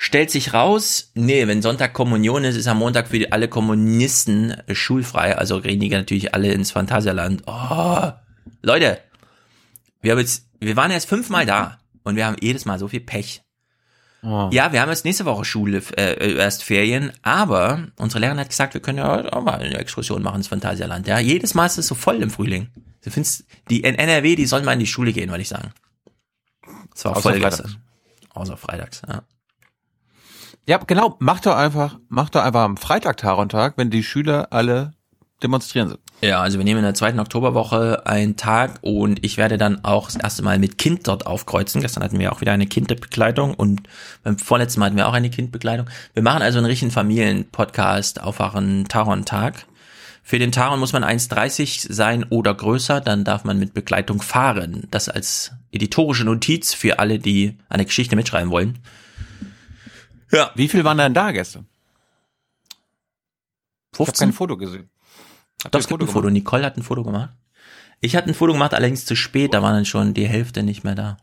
Stellt 0.00 0.30
sich 0.30 0.54
raus, 0.54 1.10
nee, 1.14 1.48
wenn 1.48 1.60
Sonntag 1.60 1.92
Kommunion 1.92 2.44
ist, 2.44 2.54
ist 2.56 2.68
am 2.68 2.78
Montag 2.78 3.08
für 3.08 3.32
alle 3.32 3.48
Kommunisten 3.48 4.50
äh, 4.50 4.74
schulfrei. 4.74 5.36
Also 5.36 5.56
reden 5.56 5.80
die 5.80 5.88
natürlich 5.88 6.34
alle 6.34 6.52
ins 6.52 6.70
Phantasialand. 6.70 7.42
Oh, 7.46 8.12
Leute, 8.62 8.98
wir 10.00 10.12
haben 10.12 10.20
jetzt, 10.20 10.46
wir 10.60 10.76
waren 10.76 10.92
jetzt 10.92 11.08
fünfmal 11.08 11.46
da 11.46 11.78
und 12.04 12.14
wir 12.14 12.26
haben 12.26 12.36
jedes 12.40 12.64
Mal 12.64 12.78
so 12.78 12.86
viel 12.86 13.00
Pech. 13.00 13.42
Oh. 14.22 14.50
Ja, 14.52 14.72
wir 14.72 14.80
haben 14.80 14.88
jetzt 14.88 15.04
nächste 15.04 15.24
Woche 15.24 15.44
Schule, 15.44 15.82
äh, 15.96 16.34
erst 16.34 16.64
Ferien, 16.64 17.12
aber 17.22 17.88
unsere 17.96 18.20
Lehrerin 18.20 18.40
hat 18.40 18.50
gesagt, 18.50 18.74
wir 18.74 18.80
können 18.80 18.98
ja 18.98 19.32
auch 19.32 19.42
mal 19.42 19.58
eine 19.58 19.78
Exkursion 19.78 20.22
machen 20.22 20.38
ins 20.38 20.48
Phantasialand. 20.48 21.06
Ja, 21.08 21.18
jedes 21.18 21.54
Mal 21.54 21.66
ist 21.66 21.78
es 21.78 21.86
so 21.86 21.94
voll 21.94 22.22
im 22.22 22.30
Frühling. 22.30 22.68
Du 23.08 23.14
findest, 23.14 23.44
die 23.70 23.80
in 23.80 23.94
NRW, 23.94 24.36
die 24.36 24.44
sollen 24.44 24.66
mal 24.66 24.74
in 24.74 24.80
die 24.80 24.86
Schule 24.86 25.14
gehen, 25.14 25.30
würde 25.30 25.40
ich 25.40 25.48
sagen. 25.48 25.72
Das 26.94 27.06
war 27.06 27.12
Außer 27.12 27.22
voll 27.22 27.32
freitags. 27.40 27.62
gestern. 27.62 27.82
Außer 28.34 28.56
freitags, 28.58 29.02
ja. 29.08 29.22
Ja, 30.66 30.76
genau. 30.76 31.16
Macht 31.18 31.46
doch 31.46 31.56
einfach, 31.56 31.98
macht 32.10 32.34
doch 32.34 32.42
einfach 32.42 32.64
am 32.64 32.76
Freitag 32.76 33.16
Tag 33.16 33.38
und 33.38 33.50
Tag, 33.50 33.78
wenn 33.78 33.88
die 33.88 34.02
Schüler 34.02 34.48
alle 34.52 34.92
demonstrieren 35.42 35.88
sind. 35.88 36.00
Ja, 36.20 36.42
also 36.42 36.58
wir 36.58 36.64
nehmen 36.64 36.80
in 36.80 36.84
der 36.84 36.94
zweiten 36.94 37.20
Oktoberwoche 37.20 38.04
einen 38.04 38.36
Tag 38.36 38.80
und 38.82 39.24
ich 39.24 39.38
werde 39.38 39.56
dann 39.56 39.84
auch 39.84 40.06
das 40.06 40.16
erste 40.16 40.42
Mal 40.42 40.58
mit 40.58 40.76
Kind 40.76 41.08
dort 41.08 41.26
aufkreuzen. 41.26 41.80
Gestern 41.80 42.02
hatten 42.02 42.18
wir 42.18 42.32
auch 42.32 42.42
wieder 42.42 42.52
eine 42.52 42.66
Kinderbekleidung 42.66 43.54
und 43.54 43.82
beim 44.24 44.36
vorletzten 44.36 44.80
Mal 44.80 44.86
hatten 44.86 44.96
wir 44.96 45.08
auch 45.08 45.14
eine 45.14 45.30
Kindbekleidung. 45.30 45.88
Wir 46.12 46.22
machen 46.22 46.42
also 46.42 46.58
einen 46.58 46.66
richtigen 46.66 46.90
Familienpodcast 46.90 48.20
auf 48.20 48.38
einen 48.40 48.88
Taron-Tag. 48.88 49.64
Für 50.28 50.38
den 50.38 50.52
Taron 50.52 50.78
muss 50.78 50.92
man 50.92 51.04
1,30 51.04 51.90
sein 51.90 52.22
oder 52.24 52.52
größer, 52.52 53.00
dann 53.00 53.24
darf 53.24 53.44
man 53.44 53.58
mit 53.58 53.72
Begleitung 53.72 54.20
fahren. 54.20 54.86
Das 54.90 55.08
als 55.08 55.52
editorische 55.72 56.24
Notiz 56.24 56.74
für 56.74 56.98
alle, 56.98 57.18
die 57.18 57.56
eine 57.70 57.86
Geschichte 57.86 58.14
mitschreiben 58.14 58.50
wollen. 58.50 58.78
Ja. 60.30 60.50
Wie 60.54 60.68
viel 60.68 60.84
waren 60.84 60.98
denn 60.98 61.14
da 61.14 61.32
gestern? 61.32 61.66
Ich 63.94 64.00
habe 64.00 64.04
15? 64.04 64.26
kein 64.26 64.32
Foto 64.34 64.58
gesehen. 64.58 64.90
Habt 65.64 65.74
Doch, 65.74 65.80
es 65.80 65.88
gibt 65.88 65.98
ein 65.98 66.00
gemacht? 66.00 66.12
Foto. 66.12 66.28
Nicole 66.28 66.66
hat 66.66 66.76
ein 66.76 66.82
Foto 66.82 67.04
gemacht. 67.04 67.30
Ich 68.02 68.14
hatte 68.14 68.28
ein 68.28 68.34
Foto 68.34 68.52
gemacht, 68.52 68.74
allerdings 68.74 69.06
zu 69.06 69.16
spät, 69.16 69.54
da 69.54 69.62
war 69.62 69.72
dann 69.72 69.86
schon 69.86 70.12
die 70.12 70.28
Hälfte 70.28 70.62
nicht 70.62 70.84
mehr 70.84 70.94
da. 70.94 71.16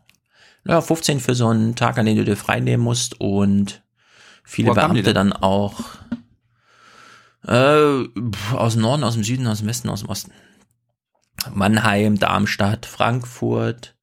Ja, 0.64 0.80
15 0.80 1.20
für 1.20 1.36
so 1.36 1.46
einen 1.46 1.76
Tag, 1.76 1.96
an 1.96 2.06
dem 2.06 2.16
du 2.16 2.24
dir 2.24 2.36
frei 2.36 2.58
nehmen 2.58 2.82
musst 2.82 3.20
und 3.20 3.84
viele 4.42 4.70
die 4.70 4.74
Beamte 4.74 5.14
dann 5.14 5.32
auch 5.32 5.78
äh, 7.46 8.04
aus 8.54 8.72
dem 8.74 8.82
Norden, 8.82 9.04
aus 9.04 9.14
dem 9.14 9.24
Süden, 9.24 9.46
aus 9.46 9.58
dem 9.58 9.68
Westen, 9.68 9.88
aus 9.88 10.00
dem 10.00 10.08
Osten. 10.08 10.32
Mannheim, 11.52 12.18
Darmstadt, 12.18 12.86
Frankfurt, 12.86 13.94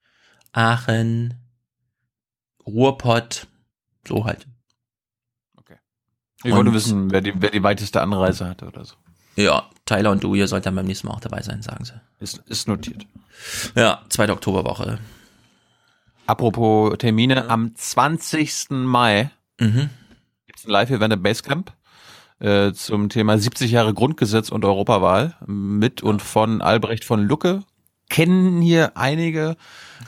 Aachen, 0.53 1.33
Ruhrpott, 2.65 3.47
so 4.07 4.25
halt. 4.25 4.47
Ich 6.45 6.51
wollte 6.51 6.69
Und- 6.69 6.75
wissen, 6.75 7.11
wer 7.11 7.21
die, 7.21 7.33
wer 7.35 7.51
die 7.51 7.63
weiteste 7.63 8.01
Anreise 8.01 8.45
hatte 8.47 8.67
oder 8.67 8.83
so. 8.83 8.95
Ja, 9.37 9.69
Tyler 9.85 10.11
und 10.11 10.23
du, 10.23 10.35
ihr 10.35 10.47
sollt 10.49 10.65
dann 10.65 10.75
beim 10.75 10.85
nächsten 10.85 11.07
Mal 11.07 11.13
auch 11.13 11.21
dabei 11.21 11.41
sein, 11.41 11.61
sagen 11.61 11.85
sie. 11.85 11.93
Ist, 12.19 12.37
ist 12.47 12.67
notiert. 12.67 13.05
Ja, 13.75 14.03
zweite 14.09 14.33
Oktoberwoche. 14.33 14.99
Apropos 16.27 16.97
Termine, 16.97 17.49
am 17.49 17.73
20. 17.75 18.85
Mai 18.85 19.31
Mhm. 19.59 19.89
gibt's 20.47 20.65
ein 20.65 20.71
Live-Event 20.71 21.13
im 21.13 21.23
Basecamp 21.23 21.73
äh, 22.43 22.73
zum 22.73 23.07
Thema 23.07 23.37
70 23.37 23.71
Jahre 23.71 23.93
Grundgesetz 23.93 24.49
und 24.49 24.65
Europawahl 24.65 25.35
mit 25.47 26.03
und 26.03 26.21
von 26.21 26.61
Albrecht 26.61 27.05
von 27.05 27.25
Lucke. 27.25 27.63
Kennen 28.09 28.61
hier 28.61 28.97
einige. 28.97 29.55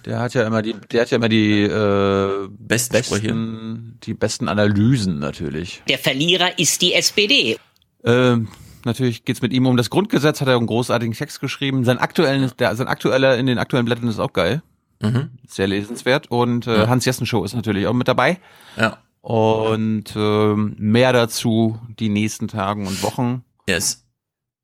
Der 0.04 0.20
hat 0.20 0.34
ja 0.34 0.46
immer 0.46 0.62
die, 0.62 0.76
der 0.92 1.02
hat 1.02 1.12
ja 1.12 1.16
immer 1.16 1.30
die 1.30 1.62
äh, 1.64 2.48
besten, 2.50 2.94
besten 2.94 4.00
die 4.04 4.14
besten 4.14 4.50
Analysen 4.50 5.18
natürlich. 5.20 5.82
Der 5.88 5.98
Verlierer 5.98 6.60
ist 6.60 6.82
die 6.82 6.94
SPD. 6.94 7.58
Ähm, 8.04 8.50
natürlich 8.84 9.24
geht's 9.24 9.42
mit 9.42 9.54
ihm 9.54 9.66
um 9.66 9.78
das 9.78 9.90
Grundgesetz, 9.90 10.42
hat 10.42 10.50
er 10.50 10.58
einen 10.58 10.68
großartigen 10.68 11.16
Text 11.16 11.40
geschrieben. 11.40 11.86
Sein 11.86 11.98
aktuellen, 11.98 12.52
der, 12.60 12.76
sein 12.76 12.88
aktueller 12.88 13.38
in 13.38 13.46
den 13.46 13.58
aktuellen 13.58 13.86
Blättern 13.86 14.10
ist 14.10 14.20
auch 14.20 14.34
geil. 14.34 14.62
Mhm. 15.02 15.30
Sehr 15.48 15.68
lesenswert. 15.68 16.30
Und 16.30 16.68
äh, 16.68 16.80
Ja. 16.80 16.88
Hans 16.90 17.06
Jessen 17.06 17.26
Show 17.26 17.44
ist 17.46 17.56
natürlich 17.56 17.88
auch 17.88 17.94
mit 17.94 18.08
dabei. 18.08 18.40
Ja. 18.78 18.98
Und 19.26 20.14
ähm, 20.16 20.76
mehr 20.78 21.12
dazu 21.12 21.80
die 22.00 22.10
nächsten 22.10 22.48
Tagen 22.48 22.86
und 22.86 23.02
Wochen. 23.02 23.44
Yes. 23.68 24.06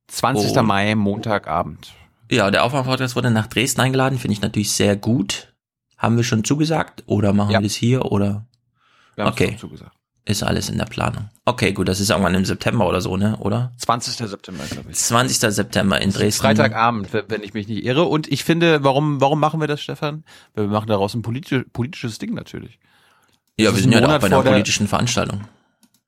20. 0.08 0.56
Und- 0.56 0.66
Mai, 0.68 0.94
Montagabend. 0.94 1.94
Ja, 2.30 2.52
der 2.52 2.64
Aufwärmpodcast 2.64 3.16
wurde 3.16 3.32
nach 3.32 3.48
Dresden 3.48 3.82
eingeladen, 3.82 4.20
finde 4.20 4.34
ich 4.34 4.42
natürlich 4.42 4.72
sehr 4.72 4.96
gut. 4.96 5.54
Haben 5.98 6.16
wir 6.16 6.24
schon 6.24 6.44
zugesagt 6.44 7.04
oder 7.08 7.34
machen 7.34 7.52
wir 7.54 7.60
das 7.62 7.74
hier 7.74 8.06
oder? 8.12 8.46
Wir 9.16 9.26
okay. 9.26 9.50
schon 9.50 9.58
zugesagt. 9.58 9.96
Ist 10.26 10.44
alles 10.44 10.70
in 10.70 10.78
der 10.78 10.86
Planung. 10.86 11.30
Okay, 11.46 11.74
gut, 11.74 11.88
das 11.88 12.00
ist 12.00 12.12
irgendwann 12.12 12.36
im 12.36 12.46
September 12.46 12.88
oder 12.88 13.02
so, 13.02 13.18
ne? 13.18 13.38
Oder? 13.38 13.74
20. 13.78 14.16
September, 14.30 14.64
glaube 14.70 14.92
ich. 14.92 14.98
20. 14.98 15.52
September 15.52 16.00
in 16.00 16.12
Dresden. 16.12 16.42
Freitagabend, 16.44 17.12
wenn- 17.12 17.42
ich 17.42 17.56
mich 17.56 17.68
nicht 17.68 17.84
irre. 17.84 18.04
Und 18.04 18.32
ich 18.32 18.44
finde, 18.44 18.84
warum, 18.84 19.20
warum 19.20 19.40
machen 19.40 19.60
wir 19.60 19.68
das, 19.68 19.82
Stefan? 19.82 20.24
Weil 20.54 20.66
wir 20.66 20.72
machen 20.72 20.88
daraus 20.88 21.16
ein 21.16 21.24
politische, 21.24 21.64
politisches 21.74 22.20
Ding 22.20 22.36
natürlich. 22.36 22.78
Ja, 23.60 23.74
wir 23.76 23.82
sind 23.82 23.92
ja 23.92 24.00
auch 24.00 24.20
bei 24.20 24.28
einer 24.28 24.44
der- 24.44 24.52
politischen 24.52 24.88
Veranstaltung. 24.88 25.42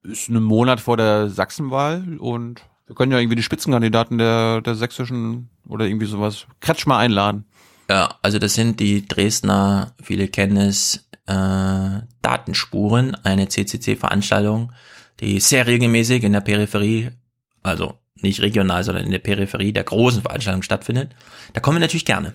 Ist 0.04 0.30
ein 0.30 0.42
Monat 0.44 0.80
vor 0.82 0.98
der 0.98 1.30
Sachsenwahl 1.30 2.18
und 2.20 2.62
wir 2.88 2.96
können 2.96 3.12
ja 3.12 3.20
irgendwie 3.20 3.36
die 3.38 3.44
Spitzenkandidaten 3.44 4.18
der, 4.18 4.62
der 4.62 4.76
sächsischen 4.76 5.50
oder 5.68 5.86
irgendwie 5.86 6.06
sowas 6.08 6.46
Kretschmer 6.60 6.98
einladen. 6.98 7.46
Ja, 7.90 8.16
also 8.22 8.40
das 8.40 8.54
sind 8.54 8.80
die 8.80 9.08
Dresdner, 9.08 9.94
viele 10.02 10.28
kennen 10.28 10.58
es, 10.58 11.08
äh, 11.26 12.02
Datenspuren, 12.22 13.16
eine 13.24 13.48
CCC-Veranstaltung, 13.48 14.72
die 15.20 15.40
sehr 15.40 15.68
regelmäßig 15.68 16.24
in 16.24 16.34
der 16.34 16.42
Peripherie, 16.42 17.12
also 17.62 17.94
nicht 18.16 18.42
regional, 18.42 18.84
sondern 18.84 19.06
in 19.06 19.12
der 19.12 19.20
Peripherie 19.20 19.72
der 19.74 19.84
großen 19.84 20.22
Veranstaltung 20.22 20.64
stattfindet. 20.64 21.16
Da 21.54 21.62
kommen 21.62 21.78
wir 21.78 21.82
natürlich 21.82 22.06
gerne. 22.06 22.34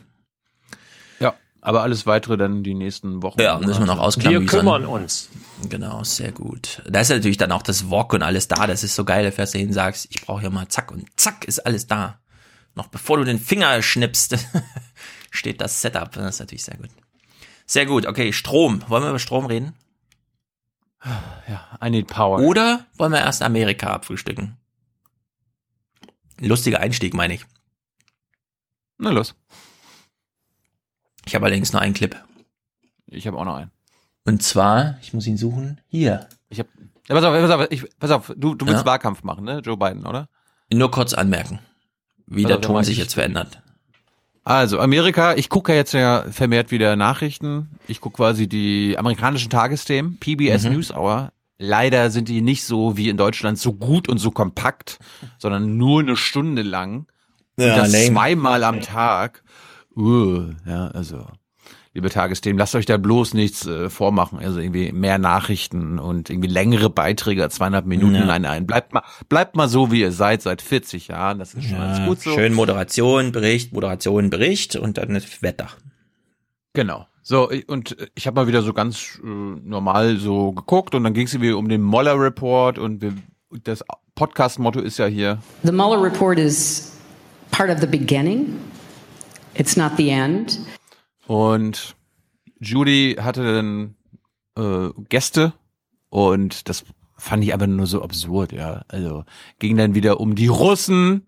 Ja, 1.60 1.68
aber 1.68 1.82
alles 1.82 2.06
weitere 2.06 2.36
dann 2.36 2.62
die 2.62 2.74
nächsten 2.74 3.22
Wochen. 3.22 3.40
Ja, 3.40 3.58
müssen 3.58 3.80
wir 3.80 3.86
noch 3.86 3.98
ausklammern. 3.98 4.42
Wir 4.42 4.48
kümmern 4.48 4.86
uns. 4.86 5.28
Genau, 5.68 6.04
sehr 6.04 6.32
gut. 6.32 6.82
Da 6.88 7.00
ist 7.00 7.08
natürlich 7.10 7.36
dann 7.36 7.52
auch 7.52 7.62
das 7.62 7.90
Wok 7.90 8.14
und 8.14 8.22
alles 8.22 8.48
da. 8.48 8.66
Das 8.66 8.84
ist 8.84 8.94
so 8.94 9.04
geil, 9.04 9.24
da 9.24 9.30
fährst 9.30 9.54
du 9.54 9.58
hin, 9.58 9.72
sagst, 9.72 10.06
ich 10.10 10.22
brauche 10.22 10.40
hier 10.40 10.50
mal 10.50 10.68
zack 10.68 10.90
und 10.90 11.06
zack 11.16 11.44
ist 11.44 11.60
alles 11.60 11.86
da. 11.86 12.20
Noch 12.74 12.88
bevor 12.88 13.18
du 13.18 13.24
den 13.24 13.40
Finger 13.40 13.82
schnippst, 13.82 14.36
steht 15.30 15.60
das 15.60 15.80
Setup. 15.80 16.12
Das 16.12 16.34
ist 16.34 16.40
natürlich 16.40 16.64
sehr 16.64 16.76
gut. 16.76 16.90
Sehr 17.66 17.86
gut, 17.86 18.06
okay, 18.06 18.32
Strom. 18.32 18.82
Wollen 18.88 19.02
wir 19.02 19.10
über 19.10 19.18
Strom 19.18 19.46
reden? 19.46 19.74
I 21.84 21.90
need 21.90 22.06
power. 22.08 22.40
Oder 22.40 22.86
wollen 22.96 23.12
wir 23.12 23.20
erst 23.20 23.42
Amerika 23.42 23.88
abfrühstücken? 23.92 24.56
Lustiger 26.40 26.80
Einstieg, 26.80 27.14
meine 27.14 27.34
ich. 27.34 27.44
Na 28.98 29.10
los. 29.10 29.34
Ich 31.28 31.34
habe 31.34 31.44
allerdings 31.46 31.72
nur 31.72 31.82
einen 31.82 31.94
Clip. 31.94 32.16
Ich 33.06 33.26
habe 33.26 33.36
auch 33.38 33.44
noch 33.44 33.56
einen. 33.56 33.70
Und 34.24 34.42
zwar, 34.42 34.98
ich 35.02 35.12
muss 35.14 35.26
ihn 35.26 35.36
suchen, 35.36 35.80
hier. 35.88 36.26
Ich 36.50 36.58
hab, 36.58 36.66
ja, 37.08 37.14
pass 37.14 37.24
auf, 37.24 37.32
pass 37.34 37.50
auf, 37.50 37.66
ich, 37.70 37.84
pass 37.98 38.10
auf, 38.10 38.32
du, 38.36 38.54
du 38.54 38.66
willst 38.66 38.80
Ja. 38.80 38.86
Wahlkampf 38.86 39.22
machen, 39.22 39.44
ne? 39.44 39.60
Joe 39.64 39.76
Biden, 39.76 40.06
oder? 40.06 40.28
Nur 40.72 40.90
kurz 40.90 41.14
anmerken, 41.14 41.60
wie 42.26 42.44
Also, 42.44 42.48
der 42.48 42.56
dann 42.58 42.62
Ton 42.62 42.84
sich 42.84 42.92
ich- 42.94 42.98
jetzt 42.98 43.14
verändert. 43.14 43.62
Also, 44.44 44.80
Amerika, 44.80 45.34
ich 45.34 45.50
gucke 45.50 45.72
ja 45.72 45.76
jetzt 45.78 45.92
ja 45.92 46.24
vermehrt 46.30 46.70
wieder 46.70 46.96
Nachrichten. 46.96 47.68
Ich 47.86 48.00
gucke 48.00 48.16
quasi 48.16 48.48
die 48.48 48.96
amerikanischen 48.98 49.50
Tagesthemen, 49.50 50.16
PBS 50.18 50.64
Mhm. 50.64 50.72
NewsHour. 50.72 51.32
Leider 51.58 52.10
sind 52.10 52.28
die 52.28 52.40
nicht 52.40 52.64
so 52.64 52.96
wie 52.96 53.10
in 53.10 53.16
Deutschland 53.18 53.58
so 53.58 53.74
gut 53.74 54.08
und 54.08 54.16
so 54.18 54.30
kompakt, 54.30 54.98
sondern 55.38 55.76
nur 55.76 56.00
eine 56.00 56.16
Stunde 56.16 56.62
lang. 56.62 57.06
Ja, 57.58 57.72
und 57.74 57.78
das 57.78 57.92
lame. 57.92 58.06
zweimal 58.06 58.64
am 58.64 58.80
Tag. 58.80 59.42
Uh, 59.98 60.44
ja, 60.66 60.88
also 60.88 61.26
liebe 61.94 62.10
Tagesthemen, 62.10 62.58
lasst 62.58 62.74
euch 62.76 62.86
da 62.86 62.96
bloß 62.96 63.34
nichts 63.34 63.66
äh, 63.66 63.90
vormachen. 63.90 64.38
Also 64.38 64.60
irgendwie 64.60 64.92
mehr 64.92 65.18
Nachrichten 65.18 65.98
und 65.98 66.30
irgendwie 66.30 66.48
längere 66.48 66.90
Beiträge, 66.90 67.48
zweieinhalb 67.48 67.86
Minuten 67.86 68.14
Ja. 68.14 68.28
ein, 68.28 68.44
ein. 68.46 68.66
Bleibt 68.66 68.92
mal, 68.94 69.02
bleibt 69.28 69.56
mal 69.56 69.68
so, 69.68 69.90
wie 69.90 70.00
ihr 70.02 70.12
seid, 70.12 70.40
seit 70.42 70.62
40 70.62 71.08
Jahren. 71.08 71.38
Das 71.40 71.54
ist 71.54 71.64
schon 71.64 71.78
ganz 71.78 71.98
Ja, 71.98 72.06
gut 72.06 72.20
so. 72.20 72.30
Schön 72.34 72.54
Moderation, 72.54 73.32
Bericht, 73.32 73.72
Moderation, 73.72 74.30
Bericht 74.30 74.76
und 74.76 74.96
dann 74.98 75.14
das 75.14 75.42
Wetter. 75.42 75.68
Genau. 76.72 77.06
So, 77.22 77.50
und 77.66 77.96
ich 78.14 78.26
habe 78.26 78.40
mal 78.40 78.46
wieder 78.46 78.62
so 78.62 78.72
ganz 78.72 79.18
äh, 79.22 79.26
normal 79.26 80.18
so 80.18 80.52
geguckt 80.52 80.94
und 80.94 81.04
dann 81.04 81.14
ging 81.14 81.26
es 81.26 81.34
irgendwie 81.34 81.52
um 81.52 81.68
den 81.68 81.82
Moller 81.82 82.18
Report 82.18 82.78
und 82.78 83.02
wir, 83.02 83.12
das 83.64 83.82
Podcast-Motto 84.14 84.80
ist 84.80 84.98
ja 84.98 85.06
hier, 85.06 85.38
The 85.64 85.72
Mueller 85.72 86.02
report 86.02 86.38
is 86.38 86.92
part 87.50 87.70
of 87.70 87.80
the 87.80 87.86
beginning. 87.86 88.56
It's 89.58 89.76
not 89.76 89.92
the 89.96 90.08
end. 90.10 90.60
Und 91.26 91.96
Judy 92.60 93.16
hatte 93.20 93.42
dann 93.54 93.94
äh, 94.56 94.90
Gäste 95.08 95.52
und 96.10 96.68
das 96.68 96.84
fand 97.16 97.42
ich 97.44 97.52
aber 97.52 97.66
nur 97.66 97.86
so 97.86 98.02
absurd, 98.02 98.52
ja. 98.52 98.82
Also 98.88 99.24
ging 99.58 99.76
dann 99.76 99.94
wieder 99.94 100.20
um 100.20 100.34
die 100.36 100.46
Russen 100.46 101.26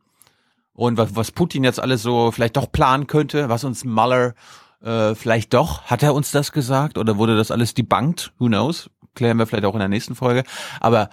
und 0.73 0.97
was, 0.97 1.17
was 1.17 1.33
Putin 1.33 1.65
jetzt 1.65 1.81
alles 1.81 2.03
so 2.03 2.31
vielleicht 2.31 2.57
doch 2.57 2.71
planen 2.71 3.07
könnte, 3.07 3.49
was 3.49 3.65
uns 3.65 3.85
Mueller 3.85 4.35
äh, 4.83 5.15
vielleicht 5.15 5.53
doch, 5.53 5.83
hat 5.83 6.03
er 6.03 6.15
uns 6.15 6.31
das 6.31 6.53
gesagt 6.53 6.97
oder 6.97 7.19
wurde 7.19 7.37
das 7.37 7.51
alles 7.51 7.75
debunked? 7.75 8.33
Who 8.39 8.47
knows? 8.47 8.89
Klären 9.15 9.37
wir 9.39 9.47
vielleicht 9.47 9.65
auch 9.65 9.75
in 9.75 9.81
der 9.81 9.89
nächsten 9.89 10.15
Folge. 10.15 10.45
Aber 10.79 11.11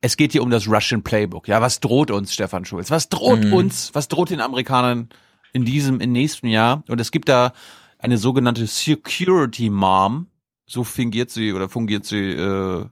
es 0.00 0.16
geht 0.16 0.32
hier 0.32 0.42
um 0.42 0.50
das 0.50 0.66
Russian 0.66 1.02
Playbook. 1.02 1.46
Ja, 1.46 1.60
was 1.60 1.78
droht 1.78 2.10
uns, 2.10 2.32
Stefan 2.32 2.64
Schulz? 2.64 2.90
Was 2.90 3.08
droht 3.10 3.44
Mhm. 3.44 3.52
uns? 3.52 3.90
Was 3.94 4.08
droht 4.08 4.30
den 4.30 4.40
Amerikanern 4.40 5.10
in 5.52 5.64
diesem, 5.64 6.00
im 6.00 6.12
nächsten 6.12 6.46
Jahr? 6.46 6.82
Und 6.88 7.00
es 7.00 7.10
gibt 7.10 7.28
da 7.28 7.52
eine 7.98 8.18
sogenannte 8.18 8.66
Security 8.66 9.70
Mom. 9.70 10.26
So 10.66 10.84
fingiert 10.84 11.30
sie 11.30 11.52
oder 11.52 11.68
fungiert 11.68 12.04
sie 12.04 12.32
äh, 12.32 12.86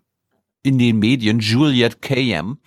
in 0.63 0.79
den 0.79 0.99
Medien. 0.99 1.41
Juliette 1.41 1.99
Kayam 2.01 2.59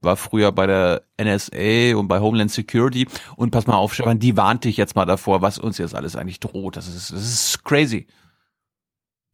war 0.00 0.16
früher 0.16 0.52
bei 0.52 0.66
der 0.66 1.02
NSA 1.20 1.96
und 1.96 2.08
bei 2.08 2.20
Homeland 2.20 2.50
Security. 2.50 3.06
Und 3.36 3.50
pass 3.50 3.66
mal 3.66 3.76
auf, 3.76 3.94
Stefan, 3.94 4.18
die 4.18 4.36
warnt 4.36 4.64
dich 4.64 4.76
jetzt 4.76 4.96
mal 4.96 5.06
davor, 5.06 5.42
was 5.42 5.58
uns 5.58 5.78
jetzt 5.78 5.94
alles 5.94 6.16
eigentlich 6.16 6.40
droht. 6.40 6.76
Das 6.76 6.86
ist, 6.86 7.12
das 7.12 7.22
ist 7.22 7.64
crazy. 7.64 8.06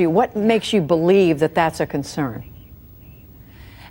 What 0.02 0.34
makes 0.34 0.72
you 0.72 0.80
believe 0.80 1.40
that 1.40 1.54
that's 1.54 1.80
a 1.80 1.86
concern? 1.86 2.42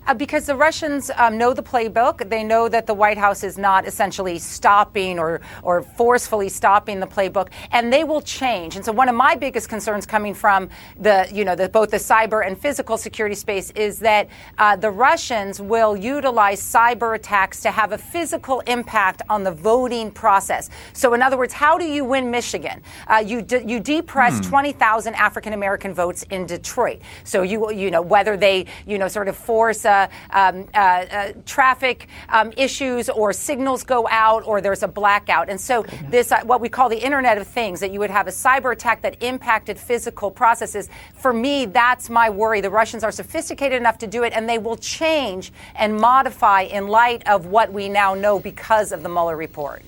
Uh, 0.09 0.13
because 0.15 0.47
the 0.47 0.55
Russians 0.55 1.11
um, 1.17 1.37
know 1.37 1.53
the 1.53 1.61
playbook. 1.61 2.27
They 2.31 2.43
know 2.43 2.67
that 2.67 2.87
the 2.87 2.95
White 2.95 3.19
House 3.19 3.43
is 3.43 3.59
not 3.59 3.85
essentially 3.85 4.39
stopping 4.39 5.19
or, 5.19 5.39
or 5.61 5.83
forcefully 5.83 6.49
stopping 6.49 6.99
the 6.99 7.05
playbook, 7.05 7.49
and 7.71 7.93
they 7.93 8.03
will 8.03 8.19
change. 8.21 8.75
And 8.75 8.83
so, 8.83 8.91
one 8.91 9.07
of 9.07 9.13
my 9.13 9.35
biggest 9.35 9.69
concerns 9.69 10.07
coming 10.07 10.33
from 10.33 10.69
the, 10.99 11.29
you 11.31 11.45
know, 11.45 11.53
the, 11.53 11.69
both 11.69 11.91
the 11.91 11.97
cyber 11.97 12.43
and 12.43 12.59
physical 12.59 12.97
security 12.97 13.35
space 13.35 13.69
is 13.75 13.99
that 13.99 14.29
uh, 14.57 14.75
the 14.75 14.89
Russians 14.89 15.61
will 15.61 15.95
utilize 15.95 16.59
cyber 16.59 17.15
attacks 17.15 17.61
to 17.61 17.69
have 17.69 17.91
a 17.91 17.97
physical 17.99 18.61
impact 18.61 19.21
on 19.29 19.43
the 19.43 19.51
voting 19.51 20.09
process. 20.09 20.71
So, 20.93 21.13
in 21.13 21.21
other 21.21 21.37
words, 21.37 21.53
how 21.53 21.77
do 21.77 21.85
you 21.85 22.03
win 22.03 22.31
Michigan? 22.31 22.81
Uh, 23.05 23.17
you 23.23 23.43
de- 23.43 23.63
you 23.63 23.79
depress 23.79 24.37
Hmm. 24.39 24.49
20,000 24.49 25.13
African 25.13 25.53
American 25.53 25.93
votes 25.93 26.25
in 26.31 26.47
Detroit. 26.47 26.99
So 27.25 27.43
you 27.43 27.71
you 27.71 27.91
know 27.91 28.01
whether 28.01 28.35
they 28.35 28.65
you 28.87 28.97
know 28.97 29.07
sort 29.07 29.27
of 29.27 29.35
force 29.37 29.85
uh, 29.85 29.98
um, 30.31 30.67
uh, 30.73 30.77
uh, 30.77 31.33
traffic 31.45 32.07
um, 32.29 32.53
issues 32.55 33.09
or 33.09 33.33
signals 33.33 33.83
go 33.83 34.07
out 34.09 34.43
or 34.45 34.61
there's 34.61 34.83
a 34.83 34.87
blackout. 34.87 35.49
And 35.49 35.59
so 35.59 35.83
this 36.09 36.31
uh, 36.31 36.41
what 36.43 36.61
we 36.61 36.69
call 36.69 36.89
the 36.89 37.03
Internet 37.03 37.37
of 37.37 37.47
Things 37.47 37.79
that 37.79 37.91
you 37.91 37.99
would 37.99 38.11
have 38.11 38.27
a 38.27 38.31
cyber 38.31 38.71
attack 38.71 39.01
that 39.01 39.21
impacted 39.21 39.77
physical 39.77 40.31
processes. 40.31 40.89
For 41.15 41.33
me, 41.33 41.65
that's 41.65 42.09
my 42.09 42.29
worry. 42.29 42.61
The 42.61 42.69
Russians 42.69 43.03
are 43.03 43.11
sophisticated 43.11 43.77
enough 43.79 43.97
to 43.99 44.07
do 44.07 44.23
it, 44.23 44.33
and 44.33 44.47
they 44.47 44.57
will 44.57 44.77
change 44.77 45.51
and 45.75 45.97
modify 45.99 46.61
in 46.61 46.87
light 46.87 47.27
of 47.27 47.47
what 47.47 47.71
we 47.73 47.89
now 47.89 48.13
know 48.13 48.39
because 48.39 48.91
of 48.91 49.03
the 49.03 49.09
Mueller 49.09 49.35
report. 49.35 49.81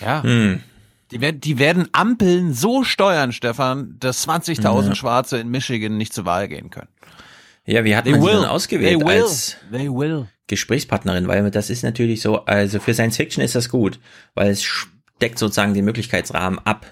Ja. 0.00 0.22
Die, 1.12 1.20
werden, 1.20 1.40
die 1.40 1.58
werden 1.58 1.88
Ampeln 1.92 2.54
so 2.54 2.84
steuern, 2.84 3.32
Stefan, 3.32 3.96
dass 4.00 4.26
20.000 4.26 4.88
Ja. 4.88 4.94
Schwarze 4.94 5.38
in 5.38 5.50
Michigan 5.50 5.96
nicht 5.98 6.12
zur 6.12 6.24
Wahl 6.24 6.48
gehen 6.48 6.70
können. 6.70 6.88
Ja, 7.66 7.84
wie 7.84 7.94
hat 7.94 8.04
They 8.04 8.12
man 8.12 8.22
sie 8.22 8.26
will. 8.28 8.44
ausgewählt 8.44 8.98
They 8.98 9.06
will. 9.06 9.22
als 9.22 9.56
They 9.70 9.88
will. 9.88 10.26
Gesprächspartnerin? 10.48 11.28
Weil 11.28 11.50
das 11.50 11.70
ist 11.70 11.82
natürlich 11.82 12.20
so, 12.20 12.44
also 12.44 12.80
für 12.80 12.92
Science 12.94 13.16
Fiction 13.16 13.42
ist 13.42 13.54
das 13.54 13.68
gut, 13.68 14.00
weil 14.34 14.50
es 14.50 14.62
steckt 14.64 15.38
sozusagen 15.38 15.72
den 15.74 15.84
Möglichkeitsrahmen 15.84 16.58
ab. 16.60 16.86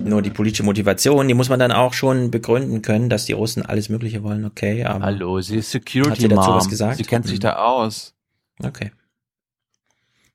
Nur 0.00 0.22
die 0.22 0.30
politische 0.30 0.62
Motivation, 0.62 1.26
die 1.28 1.34
muss 1.34 1.48
man 1.48 1.58
dann 1.58 1.72
auch 1.72 1.92
schon 1.92 2.30
begründen 2.30 2.82
können, 2.82 3.10
dass 3.10 3.24
die 3.26 3.32
Russen 3.32 3.66
alles 3.66 3.88
Mögliche 3.88 4.22
wollen, 4.22 4.44
okay, 4.44 4.84
aber. 4.84 5.04
Hallo, 5.04 5.40
sie 5.40 5.56
ist 5.56 5.72
Security 5.72 6.10
Hat 6.10 6.18
sie 6.18 6.28
dazu 6.28 6.50
Mom. 6.50 6.56
was 6.58 6.68
gesagt? 6.68 6.96
Sie 6.98 7.02
kennt 7.04 7.26
sich 7.26 7.40
da 7.40 7.56
aus. 7.56 8.14
Okay. 8.62 8.92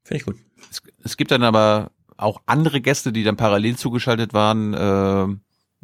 Finde 0.03 0.17
ich 0.19 0.25
gut. 0.25 0.35
Es, 0.69 0.81
es 1.03 1.17
gibt 1.17 1.31
dann 1.31 1.43
aber 1.43 1.91
auch 2.17 2.41
andere 2.45 2.81
Gäste, 2.81 3.11
die 3.13 3.23
dann 3.23 3.37
parallel 3.37 3.77
zugeschaltet 3.77 4.33
waren. 4.33 4.73
Äh, 4.73 4.77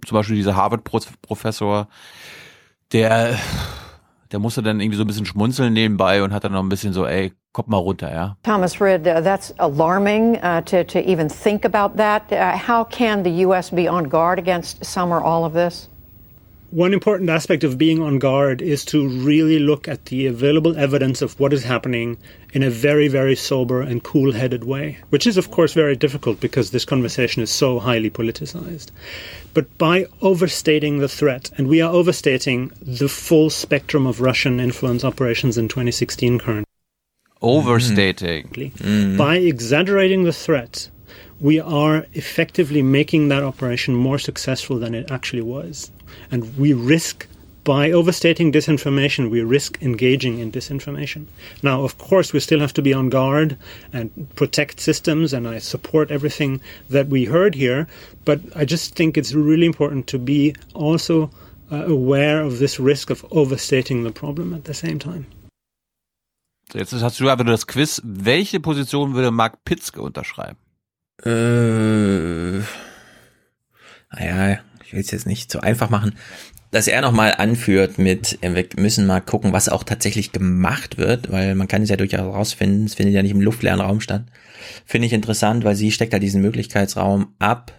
zum 0.06 0.16
Beispiel 0.16 0.36
dieser 0.36 0.56
Harvard-Professor, 0.58 1.88
der, 2.94 3.38
der 4.32 4.40
musste 4.40 4.62
dann 4.62 4.80
irgendwie 4.80 4.98
so 4.98 5.04
ein 5.04 5.08
bisschen 5.08 5.26
schmunzeln 5.26 5.74
nebenbei 5.74 6.24
und 6.24 6.32
hat 6.32 6.44
dann 6.44 6.54
noch 6.54 6.64
ein 6.64 6.70
bisschen 6.70 6.94
so, 6.94 7.06
ey, 7.06 7.34
mal 7.68 7.78
runter, 7.78 8.12
ja. 8.12 8.36
Thomas 8.44 8.80
Rid, 8.80 9.02
uh, 9.08 9.22
that's 9.22 9.54
alarming 9.60 10.38
uh, 10.38 10.62
to, 10.62 10.84
to 10.84 11.00
even 11.00 11.30
think 11.30 11.66
about 11.66 11.98
that. 11.98 12.32
Uh, 12.32 12.58
how 12.58 12.84
can 12.84 13.24
the 13.24 13.44
U.S. 13.46 13.70
be 13.70 13.88
on 13.88 14.10
guard 14.10 14.40
against 14.40 14.84
some 14.84 15.14
or 15.14 15.22
all 15.22 15.46
of 15.46 15.54
this? 15.54 15.90
One 16.74 16.92
important 16.92 17.30
aspect 17.30 17.64
of 17.64 17.78
being 17.78 18.02
on 18.02 18.18
guard 18.18 18.60
is 18.60 18.84
to 18.86 19.08
really 19.08 19.60
look 19.60 19.88
at 19.88 20.06
the 20.06 20.26
available 20.26 20.76
evidence 20.76 21.22
of 21.22 21.40
what 21.40 21.54
is 21.54 21.64
happening 21.64 22.18
in 22.52 22.64
a 22.64 22.72
very, 22.72 23.08
very 23.08 23.36
sober 23.36 23.84
and 23.84 24.02
cool 24.02 24.32
headed 24.32 24.64
way, 24.64 24.98
which 25.12 25.28
is, 25.28 25.38
of 25.38 25.52
course, 25.52 25.74
very 25.74 25.96
difficult 25.96 26.40
because 26.40 26.72
this 26.72 26.84
conversation 26.84 27.44
is 27.44 27.52
so 27.52 27.78
highly 27.78 28.10
politicized. 28.10 28.90
But 29.54 29.78
by 29.78 30.08
overstating 30.24 30.98
the 30.98 31.08
threat, 31.08 31.52
and 31.60 31.68
we 31.68 31.80
are 31.80 31.94
overstating 31.94 32.72
the 32.82 33.08
full 33.08 33.52
spectrum 33.52 34.08
of 34.08 34.20
Russian 34.20 34.60
influence 34.60 35.04
operations 35.04 35.60
in 35.60 35.68
2016 35.68 36.40
currently. 36.40 36.66
Overstating. 37.40 38.48
Mm-hmm. 38.48 39.14
Mm. 39.14 39.18
By 39.20 39.36
exaggerating 39.36 40.24
the 40.24 40.34
threat, 40.34 40.90
we 41.40 41.60
are 41.60 42.08
effectively 42.14 42.82
making 42.82 43.28
that 43.28 43.44
operation 43.44 43.94
more 43.94 44.18
successful 44.18 44.80
than 44.80 44.96
it 44.96 45.12
actually 45.12 45.44
was. 45.44 45.92
And 46.32 46.58
we 46.58 46.74
risk, 46.74 47.28
by 47.64 47.92
overstating 47.92 48.52
disinformation, 48.52 49.30
we 49.30 49.42
risk 49.42 49.82
engaging 49.82 50.40
in 50.40 50.52
disinformation. 50.52 51.28
Now, 51.62 51.84
of 51.84 51.98
course, 51.98 52.34
we 52.34 52.40
still 52.40 52.60
have 52.60 52.74
to 52.74 52.82
be 52.82 52.94
on 52.94 53.10
guard 53.10 53.58
and 53.94 54.12
protect 54.36 54.80
systems, 54.80 55.34
and 55.34 55.48
I 55.48 55.60
support 55.60 56.12
everything 56.12 56.62
that 56.90 57.08
we 57.08 57.26
heard 57.26 57.56
here, 57.56 57.88
but 58.26 58.40
I 58.56 58.66
just 58.66 58.96
think 58.96 59.18
it's 59.18 59.34
really 59.34 59.66
important 59.66 60.08
to 60.08 60.20
be 60.20 60.56
also 60.74 61.30
uh, 61.72 61.86
aware 61.86 62.42
of 62.42 62.60
this 62.60 62.80
risk 62.80 63.10
of 63.10 63.26
overstating 63.32 64.04
the 64.04 64.12
problem 64.12 64.54
at 64.54 64.66
the 64.66 64.74
same 64.74 65.00
time. 65.00 65.26
So, 66.72 66.80
jetzt 66.80 66.94
hast 66.94 67.20
du 67.20 67.30
aber 67.30 67.44
nur 67.44 67.54
das 67.54 67.68
Quiz. 67.68 68.02
Welche 68.04 68.60
Position 68.60 69.14
würde 69.14 69.32
Mark 69.32 69.64
Pitzke 69.64 70.02
unterschreiben? 70.02 70.58
Äh, 71.24 72.62
naja, 74.12 74.60
ich 74.94 74.96
will 74.96 75.04
es 75.04 75.12
jetzt 75.12 75.26
nicht 75.26 75.52
so 75.52 75.60
einfach 75.60 75.90
machen. 75.90 76.14
Dass 76.70 76.88
er 76.88 77.02
nochmal 77.02 77.36
anführt 77.38 77.98
mit, 77.98 78.38
äh, 78.42 78.54
wir 78.56 78.66
müssen 78.78 79.06
mal 79.06 79.22
gucken, 79.22 79.54
was 79.54 79.70
auch 79.70 79.84
tatsächlich 79.84 80.32
gemacht 80.32 80.98
wird, 80.98 81.32
weil 81.32 81.56
man 81.56 81.68
kann 81.68 81.82
es 81.82 81.90
ja 81.90 81.98
durchaus 81.98 82.22
rausfinden, 82.22 82.86
es 82.86 82.94
findet 82.96 83.16
ja 83.16 83.22
nicht 83.24 83.32
im 83.32 83.42
luftleeren 83.42 83.82
Raum 83.82 84.02
statt. 84.02 84.24
Finde 84.86 85.08
ich 85.08 85.14
interessant, 85.14 85.64
weil 85.64 85.76
sie 85.76 85.92
steckt 85.92 86.14
da 86.14 86.20
diesen 86.20 86.42
Möglichkeitsraum 86.42 87.34
ab. 87.40 87.74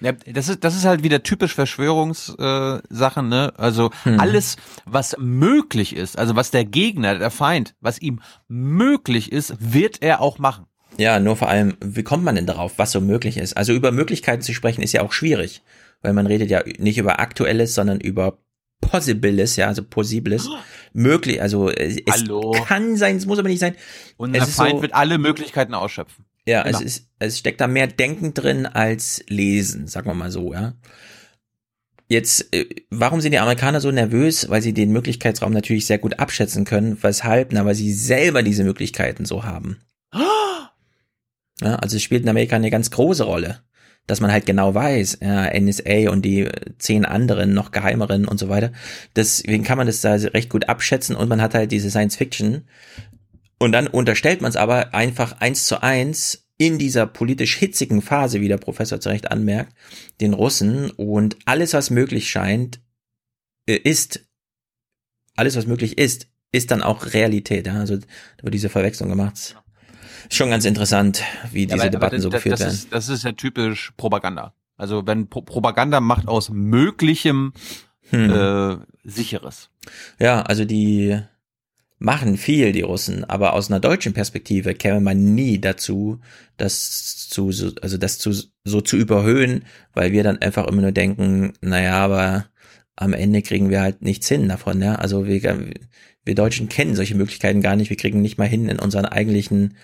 Ja, 0.00 0.12
das 0.12 0.48
ist, 0.50 0.62
das 0.64 0.76
ist 0.76 0.84
halt 0.84 1.02
wieder 1.02 1.22
typisch 1.22 1.54
Verschwörungssachen, 1.54 3.26
äh, 3.26 3.28
ne? 3.28 3.52
Also 3.56 3.90
Hm. 4.02 4.20
alles, 4.20 4.56
was 4.84 5.16
möglich 5.18 5.96
ist, 5.96 6.18
also 6.18 6.36
was 6.36 6.50
der 6.50 6.66
Gegner, 6.66 7.18
der 7.18 7.30
Feind, 7.30 7.74
was 7.80 7.98
ihm 7.98 8.20
möglich 8.46 9.32
ist, 9.32 9.54
wird 9.58 10.02
er 10.02 10.20
auch 10.20 10.38
machen. 10.38 10.66
Ja, 10.98 11.18
nur 11.18 11.36
vor 11.36 11.48
allem, 11.48 11.76
wie 11.82 12.02
kommt 12.02 12.24
man 12.24 12.34
denn 12.36 12.46
darauf, 12.46 12.78
was 12.78 12.92
so 12.92 13.00
möglich 13.00 13.36
ist? 13.36 13.56
Also 13.56 13.72
über 13.72 13.92
Möglichkeiten 13.92 14.42
zu 14.42 14.54
sprechen 14.54 14.82
ist 14.82 14.92
ja 14.92 15.02
auch 15.02 15.12
schwierig, 15.12 15.62
weil 16.02 16.12
man 16.12 16.26
redet 16.26 16.50
ja 16.50 16.62
nicht 16.78 16.98
über 16.98 17.20
Aktuelles, 17.20 17.74
sondern 17.74 18.00
über 18.00 18.38
Possibles, 18.80 19.56
ja, 19.56 19.68
also 19.68 19.82
Possibles. 19.82 20.48
Möglich, 20.92 21.40
also 21.42 21.70
äh, 21.70 22.02
es 22.06 22.22
Hallo. 22.22 22.52
kann 22.66 22.96
sein, 22.96 23.16
es 23.16 23.26
muss 23.26 23.38
aber 23.38 23.48
nicht 23.48 23.60
sein. 23.60 23.74
Es 24.32 24.48
ist 24.48 24.56
Feind 24.56 24.76
so, 24.76 24.82
wird 24.82 24.94
alle 24.94 25.18
Möglichkeiten 25.18 25.74
ausschöpfen. 25.74 26.24
Ja, 26.46 26.62
es 26.62 26.76
Immer. 26.76 26.86
ist, 26.86 27.08
es 27.18 27.38
steckt 27.38 27.60
da 27.60 27.66
mehr 27.66 27.88
Denken 27.88 28.34
drin 28.34 28.66
als 28.66 29.24
Lesen, 29.28 29.88
sagen 29.88 30.08
wir 30.08 30.14
mal 30.14 30.30
so, 30.30 30.52
ja. 30.52 30.74
Jetzt, 32.08 32.54
äh, 32.54 32.66
warum 32.90 33.20
sind 33.20 33.32
die 33.32 33.38
Amerikaner 33.38 33.80
so 33.80 33.90
nervös? 33.90 34.48
Weil 34.48 34.62
sie 34.62 34.72
den 34.72 34.92
Möglichkeitsraum 34.92 35.52
natürlich 35.52 35.86
sehr 35.86 35.98
gut 35.98 36.20
abschätzen 36.20 36.64
können. 36.64 37.02
Weshalb? 37.02 37.52
Na, 37.52 37.64
weil 37.64 37.74
sie 37.74 37.92
selber 37.92 38.44
diese 38.44 38.64
Möglichkeiten 38.64 39.24
so 39.24 39.44
haben. 39.44 39.78
Ja, 41.62 41.76
also 41.76 41.96
es 41.96 42.02
spielt 42.02 42.22
in 42.22 42.28
Amerika 42.28 42.54
eine 42.54 42.68
ganz 42.68 42.90
große 42.90 43.24
Rolle, 43.24 43.62
dass 44.06 44.20
man 44.20 44.30
halt 44.30 44.46
genau 44.46 44.74
weiß, 44.74 45.18
ja, 45.20 45.50
NSA 45.58 46.10
und 46.10 46.22
die 46.22 46.48
zehn 46.78 47.04
anderen, 47.04 47.54
noch 47.54 47.72
geheimeren 47.72 48.26
und 48.26 48.38
so 48.38 48.48
weiter. 48.48 48.72
Deswegen 49.16 49.64
kann 49.64 49.78
man 49.78 49.86
das 49.86 50.00
da 50.00 50.14
recht 50.14 50.50
gut 50.50 50.68
abschätzen 50.68 51.16
und 51.16 51.28
man 51.28 51.42
hat 51.42 51.54
halt 51.54 51.72
diese 51.72 51.90
Science 51.90 52.16
Fiction. 52.16 52.64
Und 53.58 53.72
dann 53.72 53.86
unterstellt 53.86 54.42
man 54.42 54.50
es 54.50 54.56
aber 54.56 54.94
einfach 54.94 55.40
eins 55.40 55.66
zu 55.66 55.82
eins 55.82 56.46
in 56.58 56.78
dieser 56.78 57.06
politisch 57.06 57.56
hitzigen 57.56 58.00
Phase, 58.00 58.40
wie 58.40 58.48
der 58.48 58.58
Professor 58.58 59.00
zu 59.00 59.08
Recht 59.08 59.30
anmerkt, 59.30 59.74
den 60.20 60.34
Russen 60.34 60.90
und 60.90 61.36
alles, 61.44 61.74
was 61.74 61.90
möglich 61.90 62.30
scheint, 62.30 62.80
äh, 63.66 63.76
ist, 63.76 64.26
alles, 65.34 65.56
was 65.56 65.66
möglich 65.66 65.98
ist, 65.98 66.28
ist 66.52 66.70
dann 66.70 66.82
auch 66.82 67.12
Realität. 67.12 67.68
Also 67.68 67.98
da 67.98 68.04
wird 68.42 68.54
diese 68.54 68.70
Verwechslung 68.70 69.10
gemacht. 69.10 69.56
Schon 70.30 70.50
ganz 70.50 70.64
interessant, 70.64 71.22
wie 71.52 71.66
diese 71.66 71.82
aber, 71.82 71.90
Debatten 71.90 72.14
aber 72.16 72.22
so 72.22 72.28
das, 72.30 72.38
geführt 72.42 72.52
das 72.54 72.60
werden. 72.60 72.74
Ist, 72.74 72.92
das 72.92 73.08
ist 73.08 73.24
ja 73.24 73.32
typisch 73.32 73.92
Propaganda. 73.96 74.54
Also 74.76 75.06
wenn 75.06 75.28
Pro 75.28 75.42
Propaganda 75.42 76.00
macht 76.00 76.28
aus 76.28 76.50
Möglichem 76.50 77.52
Hm. 78.10 78.30
äh, 78.30 78.76
Sicheres. 79.04 79.70
Ja, 80.20 80.42
also 80.42 80.64
die 80.64 81.18
machen 81.98 82.36
viel, 82.36 82.70
die 82.72 82.82
Russen, 82.82 83.24
aber 83.24 83.52
aus 83.54 83.68
einer 83.70 83.80
deutschen 83.80 84.12
Perspektive 84.12 84.74
käme 84.74 85.00
man 85.00 85.34
nie 85.34 85.58
dazu, 85.60 86.20
das 86.56 87.26
zu, 87.28 87.50
so- 87.52 87.72
also 87.82 87.96
das 87.98 88.18
zu, 88.18 88.32
so 88.64 88.80
zu 88.80 88.96
überhöhen, 88.96 89.64
weil 89.92 90.12
wir 90.12 90.22
dann 90.22 90.38
einfach 90.38 90.66
immer 90.68 90.82
nur 90.82 90.92
denken, 90.92 91.54
naja, 91.62 91.94
aber 91.96 92.46
am 92.96 93.12
Ende 93.12 93.42
kriegen 93.42 93.70
wir 93.70 93.80
halt 93.80 94.02
nichts 94.02 94.28
hin 94.28 94.48
davon, 94.48 94.80
ja. 94.82 94.94
Also 94.96 95.26
wir, 95.26 95.40
wir 96.24 96.34
Deutschen 96.34 96.68
kennen 96.68 96.94
solche 96.94 97.14
Möglichkeiten 97.16 97.60
gar 97.60 97.74
nicht. 97.76 97.90
Wir 97.90 97.96
kriegen 97.96 98.22
nicht 98.22 98.38
mal 98.38 98.46
hin 98.48 98.68
in 98.68 98.78
unseren 98.78 99.04
eigentlichen 99.06 99.76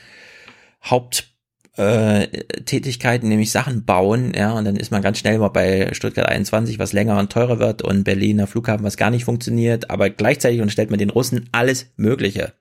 Haupt, 0.83 1.33
äh, 1.76 2.26
Tätigkeiten, 2.64 3.28
nämlich 3.28 3.51
Sachen 3.51 3.85
bauen, 3.85 4.33
ja, 4.37 4.53
und 4.53 4.64
dann 4.64 4.76
ist 4.76 4.91
man 4.91 5.03
ganz 5.03 5.18
schnell 5.18 5.39
mal 5.39 5.49
bei 5.49 5.89
Stuttgart 5.93 6.28
21, 6.28 6.78
was 6.78 6.93
länger 6.93 7.18
und 7.18 7.33
teurer 7.33 7.59
wird 7.59 7.83
und 7.83 8.05
Berliner 8.05 8.47
Flughafen, 8.47 8.85
was 8.85 8.97
gar 8.97 9.11
nicht 9.11 9.24
funktioniert, 9.24 9.91
aber 9.91 10.11
gleichzeitig 10.11 10.61
unterstellt 10.61 10.91
man 10.91 10.99
den 10.99 11.11
Russen 11.11 11.49
alles 11.53 11.93
Mögliche. 11.97 12.53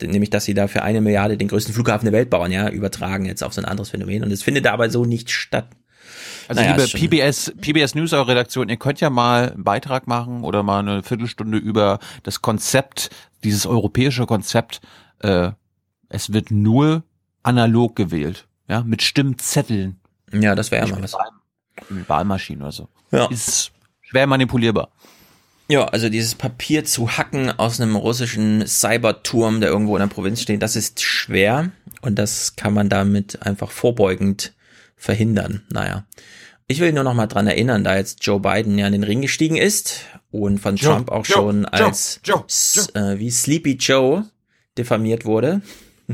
Nämlich, 0.00 0.30
dass 0.30 0.46
sie 0.46 0.54
da 0.54 0.66
für 0.66 0.82
eine 0.82 1.00
Milliarde 1.00 1.36
den 1.36 1.48
größten 1.48 1.74
Flughafen 1.74 2.06
der 2.06 2.12
Welt 2.12 2.30
bauen, 2.30 2.50
ja, 2.50 2.68
übertragen 2.68 3.26
jetzt 3.26 3.44
auf 3.44 3.52
so 3.52 3.60
ein 3.60 3.66
anderes 3.66 3.90
Phänomen 3.90 4.24
und 4.24 4.32
es 4.32 4.42
findet 4.42 4.66
aber 4.66 4.90
so 4.90 5.04
nicht 5.04 5.30
statt. 5.30 5.68
Also 6.48 6.60
Naja, 6.60 6.76
liebe 6.76 7.18
PBS, 7.18 7.52
PBS 7.60 7.94
News 7.94 8.12
Eure 8.12 8.28
Redaktion, 8.28 8.68
ihr 8.68 8.76
könnt 8.76 9.00
ja 9.00 9.10
mal 9.10 9.52
einen 9.52 9.64
Beitrag 9.64 10.06
machen 10.06 10.44
oder 10.44 10.62
mal 10.62 10.80
eine 10.80 11.02
Viertelstunde 11.02 11.58
über 11.58 11.98
das 12.22 12.42
Konzept, 12.42 13.10
dieses 13.44 13.66
europäische 13.66 14.26
Konzept, 14.26 14.80
äh, 15.20 15.52
es 16.12 16.32
wird 16.32 16.50
nur 16.50 17.02
analog 17.42 17.96
gewählt, 17.96 18.46
ja, 18.68 18.82
mit 18.82 19.02
Stimmzetteln. 19.02 20.00
Ja, 20.32 20.54
das 20.54 20.70
wäre 20.70 20.86
ja 20.86 20.94
mal 20.94 21.02
was. 21.02 21.16
Mit 21.88 22.08
Wahlmaschinen 22.08 22.62
oder 22.62 22.72
so. 22.72 22.88
Ja. 23.10 23.26
Ist 23.26 23.72
schwer 24.02 24.26
manipulierbar. 24.26 24.90
Ja, 25.68 25.86
also 25.86 26.08
dieses 26.08 26.34
Papier 26.34 26.84
zu 26.84 27.16
hacken 27.16 27.50
aus 27.50 27.80
einem 27.80 27.96
russischen 27.96 28.66
Cyberturm, 28.66 29.60
der 29.60 29.70
irgendwo 29.70 29.96
in 29.96 30.00
der 30.00 30.08
Provinz 30.08 30.42
steht, 30.42 30.60
das 30.60 30.76
ist 30.76 31.00
schwer 31.00 31.70
und 32.02 32.18
das 32.18 32.56
kann 32.56 32.74
man 32.74 32.88
damit 32.88 33.42
einfach 33.42 33.70
vorbeugend 33.70 34.52
verhindern. 34.96 35.62
Naja. 35.70 36.04
Ich 36.66 36.80
will 36.80 36.92
nur 36.92 37.04
noch 37.04 37.14
mal 37.14 37.26
dran 37.26 37.46
erinnern, 37.46 37.84
da 37.84 37.96
jetzt 37.96 38.24
Joe 38.24 38.40
Biden 38.40 38.78
ja 38.78 38.86
in 38.86 38.92
den 38.92 39.02
Ring 39.02 39.22
gestiegen 39.22 39.56
ist 39.56 40.00
und 40.30 40.58
von 40.58 40.76
Joe, 40.76 40.94
Trump 40.94 41.10
auch 41.10 41.26
Joe, 41.26 41.36
schon 41.36 41.62
Joe, 41.62 41.72
als 41.72 42.20
Äh, 42.94 43.18
wie 43.18 43.30
Sleepy 43.30 43.76
Joe 43.76 44.26
diffamiert 44.78 45.24
wurde. 45.24 45.62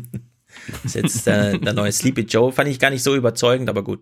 das 0.82 0.84
ist 0.84 0.94
jetzt 0.94 1.26
der, 1.26 1.59
der 1.59 1.72
neue 1.72 1.92
Sleepy 1.92 2.22
Joe. 2.22 2.53
Fand 2.53 2.68
ich 2.68 2.78
gar 2.78 2.90
nicht 2.90 3.03
so 3.03 3.14
überzeugend, 3.16 3.68
aber 3.68 3.82
gut, 3.84 4.01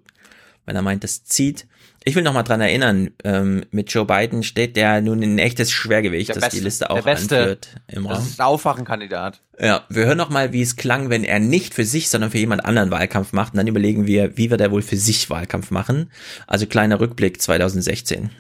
wenn 0.64 0.76
er 0.76 0.82
meint, 0.82 1.04
das 1.04 1.24
zieht. 1.24 1.66
Ich 2.08 2.14
will 2.14 2.22
noch 2.22 2.34
mal 2.34 2.44
dran 2.44 2.60
erinnern, 2.60 3.10
ähm, 3.24 3.64
mit 3.72 3.90
Joe 3.90 4.04
Biden 4.04 4.44
steht 4.44 4.76
der 4.76 5.00
nun 5.00 5.22
ein 5.24 5.40
echtes 5.40 5.72
Schwergewicht, 5.72 6.28
Der 6.28 6.36
das 6.36 6.44
die 6.50 6.60
Beste, 6.60 6.64
Liste 6.64 6.84
der 6.84 6.90
auch 6.92 7.02
Beste. 7.02 7.38
anführt 7.38 7.68
im 7.88 8.04
Das 8.04 8.12
Raum. 8.18 8.26
ist 8.26 8.40
ein 8.40 8.46
Aufwachenkandidat. 8.46 9.40
Ja, 9.58 9.84
wir 9.88 10.06
hören 10.06 10.18
noch 10.18 10.30
mal, 10.30 10.52
wie 10.52 10.62
es 10.62 10.76
klang, 10.76 11.10
wenn 11.10 11.24
er 11.24 11.40
nicht 11.40 11.74
für 11.74 11.84
sich, 11.84 12.08
sondern 12.08 12.30
für 12.30 12.38
jemand 12.38 12.64
anderen 12.64 12.92
Wahlkampf 12.92 13.32
macht. 13.32 13.54
Und 13.54 13.56
dann 13.58 13.66
überlegen 13.66 14.06
wir, 14.06 14.36
wie 14.36 14.50
wird 14.50 14.60
er 14.60 14.70
wohl 14.70 14.82
für 14.82 14.96
sich 14.96 15.30
Wahlkampf 15.30 15.72
machen. 15.72 16.10
Also 16.46 16.66
kleiner 16.66 17.00
Rückblick 17.00 17.42
2016. 17.42 18.30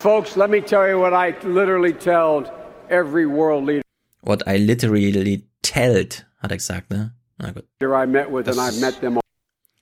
Folks, 0.00 0.34
let 0.34 0.50
me 0.50 0.60
tell 0.60 0.90
you 0.90 0.98
what 0.98 1.12
I 1.12 1.32
literally 1.46 1.92
told 1.92 2.50
every 2.88 3.24
world 3.24 3.64
leader 3.66 3.82
What 4.22 4.42
I 4.48 4.56
literally 4.56 5.46
told, 5.62 6.26
hat 6.42 6.50
er 6.50 6.56
gesagt, 6.56 6.90
ne? 6.90 7.12
Na 7.38 7.50
gut. 7.52 7.64
I 7.80 8.06
met 8.06 8.30
with, 8.30 8.48
and 8.48 8.58
I've 8.58 8.80
met 8.80 9.00
them 9.00 9.16
all. 9.16 9.22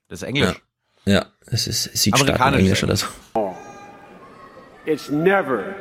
Das 0.09 0.23
ist 0.23 0.29
Englisch. 0.29 0.63
Ja, 1.05 1.13
ja 1.13 1.27
es 1.47 1.67
ist 1.67 1.85
Südstaaten 1.97 2.29
Amerikanisch. 2.29 2.61
Englisch 2.61 2.85
oder 2.85 2.97
so. 2.97 3.07
It's 4.87 5.11
never, 5.11 5.75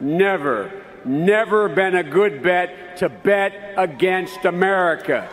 never, 0.00 0.70
never 1.04 1.68
been 1.68 1.96
a 1.96 2.02
good 2.02 2.42
bet 2.42 2.96
to 2.98 3.08
bet 3.08 3.52
against 3.76 4.44
America. 4.44 5.28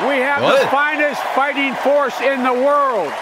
We 0.00 0.20
have 0.20 0.42
the 0.42 0.66
finest 0.68 1.22
fighting 1.34 1.74
force 1.76 2.20
in 2.20 2.42
the 2.42 2.52
world. 2.52 3.12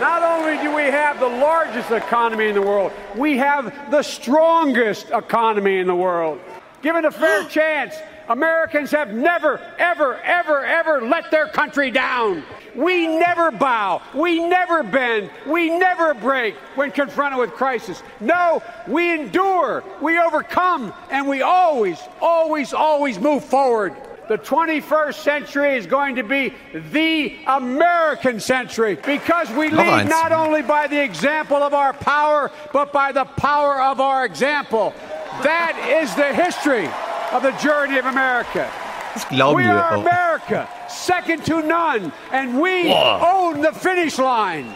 Not 0.00 0.22
only 0.22 0.56
do 0.62 0.74
we 0.74 0.84
have 0.84 1.20
the 1.20 1.28
largest 1.28 1.90
economy 1.90 2.48
in 2.48 2.54
the 2.54 2.62
world, 2.62 2.92
we 3.16 3.36
have 3.36 3.90
the 3.90 4.02
strongest 4.02 5.10
economy 5.10 5.78
in 5.78 5.86
the 5.86 5.94
world. 5.94 6.40
Given 6.82 7.04
a 7.04 7.10
fair 7.10 7.44
chance, 7.48 7.94
Americans 8.30 8.92
have 8.92 9.12
never, 9.12 9.60
ever, 9.76 10.14
ever, 10.22 10.64
ever 10.64 11.02
let 11.02 11.32
their 11.32 11.48
country 11.48 11.90
down. 11.90 12.44
We 12.76 13.08
never 13.08 13.50
bow. 13.50 14.02
We 14.14 14.38
never 14.38 14.84
bend. 14.84 15.30
We 15.48 15.76
never 15.76 16.14
break 16.14 16.54
when 16.76 16.92
confronted 16.92 17.40
with 17.40 17.50
crisis. 17.50 18.04
No, 18.20 18.62
we 18.86 19.12
endure. 19.12 19.82
We 20.00 20.16
overcome. 20.20 20.94
And 21.10 21.26
we 21.26 21.42
always, 21.42 21.98
always, 22.20 22.72
always 22.72 23.18
move 23.18 23.44
forward. 23.44 23.96
The 24.28 24.38
21st 24.38 25.14
century 25.14 25.76
is 25.76 25.86
going 25.86 26.14
to 26.14 26.22
be 26.22 26.54
the 26.72 27.36
American 27.48 28.38
century 28.38 28.94
because 28.94 29.50
we 29.50 29.70
lead 29.70 30.08
not 30.08 30.30
only 30.30 30.62
by 30.62 30.86
the 30.86 31.02
example 31.02 31.56
of 31.56 31.74
our 31.74 31.92
power, 31.92 32.52
but 32.72 32.92
by 32.92 33.10
the 33.10 33.24
power 33.24 33.82
of 33.82 34.00
our 34.00 34.24
example. 34.24 34.94
That 35.42 35.74
is 36.02 36.14
the 36.14 36.32
history 36.34 36.88
of 37.32 37.42
the 37.42 37.52
journey 37.62 37.98
of 37.98 38.06
America. 38.06 38.66
Das 39.14 39.26
glauben 39.28 39.58
we 39.58 39.64
wir 39.64 39.74
are 39.74 39.96
auch. 39.96 40.04
America, 40.06 40.68
second 40.88 41.44
to 41.46 41.60
none, 41.62 42.12
and 42.32 42.54
we 42.60 42.88
Wow. 42.88 43.20
own 43.22 43.62
the 43.62 43.72
finish 43.72 44.18
line. 44.18 44.66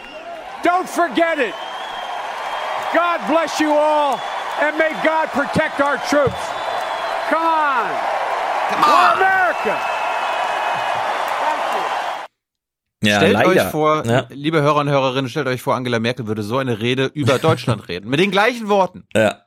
Don't 0.63 0.87
forget 0.89 1.37
it. 1.37 1.53
God 2.93 3.19
bless 3.27 3.59
you 3.59 3.71
all, 3.73 4.19
and 4.61 4.77
may 4.77 4.91
God 5.03 5.29
protect 5.31 5.79
our 5.81 5.97
troops. 6.09 6.39
Come 7.29 7.45
on. 7.45 7.89
Come 8.69 8.83
on. 8.83 9.17
America. 9.17 9.77
Ja, 13.03 13.17
stellt 13.17 13.33
leider. 13.33 13.49
euch 13.49 13.61
vor, 13.71 14.03
Ja. 14.05 14.25
liebe 14.29 14.61
Hörer 14.61 14.77
und 14.77 14.89
Hörerinnen, 14.89 15.29
stellt 15.29 15.47
euch 15.47 15.61
vor, 15.61 15.75
Angela 15.75 15.99
Merkel 15.99 16.25
würde 16.27 16.41
so 16.41 16.57
eine 16.57 16.79
Rede 16.79 17.05
über 17.13 17.37
Deutschland 17.37 17.87
reden. 17.87 18.09
Mit 18.09 18.19
den 18.19 18.31
gleichen 18.31 18.67
Worten. 18.67 19.05
Ja. 19.13 19.41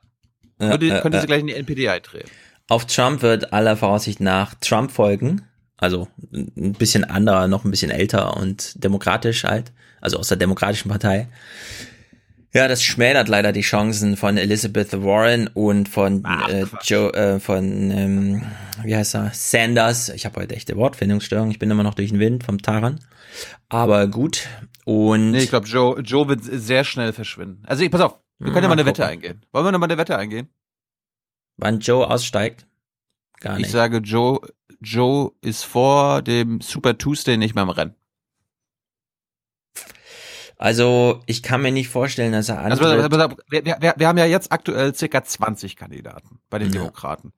Ja, 0.59 0.77
könnte 0.77 1.17
ja. 1.17 1.21
sie 1.21 1.27
gleich 1.27 1.41
in 1.41 1.47
die 1.47 1.55
NPD 1.55 1.89
eintreten. 1.89 2.29
Auf 2.67 2.85
Trump 2.85 3.21
wird 3.21 3.53
aller 3.53 3.77
Voraussicht 3.77 4.19
nach 4.19 4.53
Trump 4.55 4.91
folgen. 4.91 5.41
Also 5.77 6.07
ein 6.31 6.73
bisschen 6.73 7.03
anderer, 7.03 7.47
noch 7.47 7.63
ein 7.63 7.71
bisschen 7.71 7.89
älter 7.89 8.37
und 8.37 8.83
demokratisch 8.83 9.43
halt. 9.43 9.71
Also 10.01 10.17
aus 10.17 10.27
der 10.27 10.37
demokratischen 10.37 10.89
Partei. 10.89 11.27
Ja, 12.53 12.67
das 12.67 12.83
schmälert 12.83 13.27
leider 13.27 13.51
die 13.51 13.61
Chancen 13.61 14.17
von 14.17 14.37
Elizabeth 14.37 14.91
Warren 15.03 15.47
und 15.53 15.87
von 15.87 16.25
äh, 16.25 16.65
Joe, 16.83 17.13
äh, 17.13 17.39
von 17.39 17.91
ähm, 17.91 18.41
wie 18.83 18.95
heißt 18.95 19.15
er, 19.15 19.31
Sanders. 19.33 20.09
Ich 20.09 20.25
habe 20.25 20.41
heute 20.41 20.55
echte 20.55 20.75
Wortfindungsstörung. 20.75 21.51
Ich 21.51 21.59
bin 21.59 21.69
immer 21.69 21.83
noch 21.83 21.93
durch 21.93 22.09
den 22.09 22.19
Wind 22.19 22.43
vom 22.43 22.59
Taran. 22.61 22.99
Aber 23.69 24.07
gut. 24.07 24.47
Und 24.83 25.31
Nee, 25.31 25.43
ich 25.43 25.49
glaube, 25.49 25.67
Joe, 25.67 25.99
Joe 26.01 26.27
wird 26.27 26.39
sehr 26.43 26.83
schnell 26.83 27.13
verschwinden. 27.13 27.61
Also, 27.67 27.83
ich, 27.83 27.91
pass 27.91 28.01
auf, 28.01 28.15
wir 28.39 28.51
können 28.51 28.63
ja 28.63 28.69
mal 28.69 28.73
eine 28.73 28.85
Wette 28.85 29.05
eingehen. 29.05 29.45
Wollen 29.51 29.65
wir 29.65 29.71
noch 29.71 29.79
mal 29.79 29.85
eine 29.85 29.97
Wette 29.97 30.17
eingehen? 30.17 30.49
wann 31.57 31.79
Joe 31.79 32.09
aussteigt? 32.09 32.65
Gar 33.41 33.57
nicht. 33.57 33.65
Ich 33.67 33.71
sage, 33.73 33.97
Joe, 33.97 34.39
Joe 34.79 35.31
ist 35.41 35.63
vor 35.65 36.21
dem 36.21 36.61
Super 36.61 36.97
Tuesday 36.97 37.35
nicht 37.37 37.53
mehr 37.53 37.63
im 37.63 37.69
Rennen. 37.69 37.95
Also 40.57 41.21
ich 41.25 41.41
kann 41.41 41.61
mir 41.61 41.71
nicht 41.71 41.87
vorstellen, 41.87 42.33
dass 42.33 42.49
er 42.49 42.59
Also, 42.59 42.85
antritt. 42.85 43.13
auf, 43.21 43.35
wir, 43.49 43.65
wir, 43.65 43.93
wir 43.95 44.07
haben 44.07 44.17
ja 44.17 44.25
jetzt 44.25 44.51
aktuell 44.51 44.93
circa 44.93 45.23
20 45.23 45.75
Kandidaten 45.77 46.39
bei 46.49 46.59
den 46.59 46.67
Ja. 46.73 46.79
Demokraten. 46.79 47.33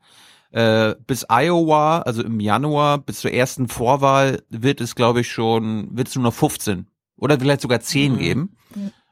Äh, 0.51 0.95
bis 1.07 1.25
Iowa, 1.29 1.99
also 1.99 2.23
im 2.23 2.39
Januar, 2.39 2.97
bis 2.97 3.19
zur 3.21 3.31
ersten 3.31 3.67
Vorwahl 3.69 4.43
wird 4.49 4.81
es, 4.81 4.95
glaube 4.95 5.21
ich, 5.21 5.31
schon, 5.31 5.95
wird 5.95 6.09
es 6.09 6.15
nur 6.15 6.23
noch 6.23 6.33
15 6.33 6.87
oder 7.15 7.39
vielleicht 7.39 7.61
sogar 7.61 7.79
10 7.79 8.13
Mhm. 8.13 8.17
geben. 8.17 8.57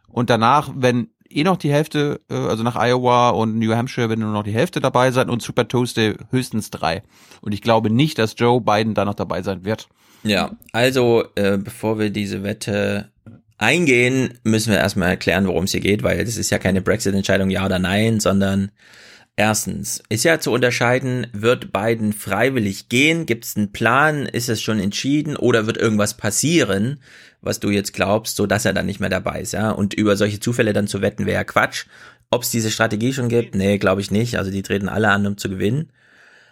Und 0.08 0.30
danach, 0.30 0.72
wenn 0.76 1.12
eh 1.30 1.44
noch 1.44 1.58
die 1.58 1.72
Hälfte, 1.72 2.22
äh, 2.30 2.36
also 2.36 2.64
nach 2.64 2.76
Iowa 2.76 3.30
und 3.30 3.58
New 3.58 3.74
Hampshire, 3.74 4.10
wenn 4.10 4.20
nur 4.20 4.32
noch 4.32 4.44
die 4.44 4.54
Hälfte 4.54 4.80
dabei 4.80 5.12
sein 5.12 5.30
und 5.30 5.42
Super 5.42 5.68
Tuesday 5.68 6.16
höchstens 6.32 6.72
drei. 6.72 7.04
Und 7.42 7.54
ich 7.54 7.62
glaube 7.62 7.90
nicht, 7.90 8.18
dass 8.18 8.36
Joe 8.38 8.62
Biden 8.62 8.94
da 8.94 9.06
noch 9.06 9.16
dabei 9.16 9.42
sein 9.42 9.66
wird. 9.66 9.88
Ja, 10.24 10.52
also 10.74 11.24
äh, 11.36 11.58
bevor 11.58 11.98
wir 12.00 12.10
diese 12.10 12.44
Wette 12.44 13.10
eingehen, 13.58 14.34
müssen 14.44 14.72
wir 14.72 14.80
erstmal 14.80 15.10
erklären, 15.10 15.48
worum 15.48 15.66
es 15.66 15.72
hier 15.72 15.82
geht, 15.82 16.04
weil 16.04 16.24
das 16.24 16.38
ist 16.38 16.50
ja 16.50 16.58
keine 16.58 16.82
Brexit-Entscheidung, 16.82 17.50
ja 17.50 17.66
oder 17.66 17.80
nein, 17.80 18.20
sondern 18.20 18.72
erstens 19.36 20.02
ist 20.10 20.24
ja 20.24 20.40
zu 20.40 20.52
unterscheiden, 20.52 21.28
wird 21.34 21.72
Biden 21.72 22.14
freiwillig 22.14 22.90
gehen, 22.90 23.26
gibt 23.26 23.46
es 23.46 23.56
einen 23.56 23.72
Plan, 23.72 24.26
ist 24.26 24.50
es 24.50 24.62
schon 24.62 24.80
entschieden 24.80 25.36
oder 25.36 25.68
wird 25.68 25.78
irgendwas 25.78 26.16
passieren, 26.16 27.00
was 27.42 27.60
du 27.60 27.70
jetzt 27.70 27.94
glaubst, 27.94 28.36
so 28.36 28.46
dass 28.46 28.66
er 28.66 28.74
dann 28.74 28.86
nicht 28.86 29.00
mehr 29.00 29.10
dabei 29.10 29.42
ist, 29.42 29.54
ja? 29.54 29.72
Und 29.72 29.94
über 29.94 30.16
solche 30.18 30.40
Zufälle 30.40 30.74
dann 30.74 30.88
zu 30.88 31.02
wetten, 31.02 31.26
wäre 31.26 31.36
ja 31.38 31.44
Quatsch. 31.44 31.86
Ob 32.32 32.44
es 32.44 32.52
diese 32.52 32.70
Strategie 32.70 33.14
schon 33.14 33.28
gibt? 33.30 33.56
Nee, 33.56 33.78
glaube 33.80 34.02
ich 34.02 34.12
nicht. 34.12 34.38
Also 34.38 34.52
die 34.52 34.62
treten 34.62 34.88
alle 34.90 35.10
an, 35.10 35.26
um 35.26 35.38
zu 35.38 35.50
gewinnen. 35.50 35.92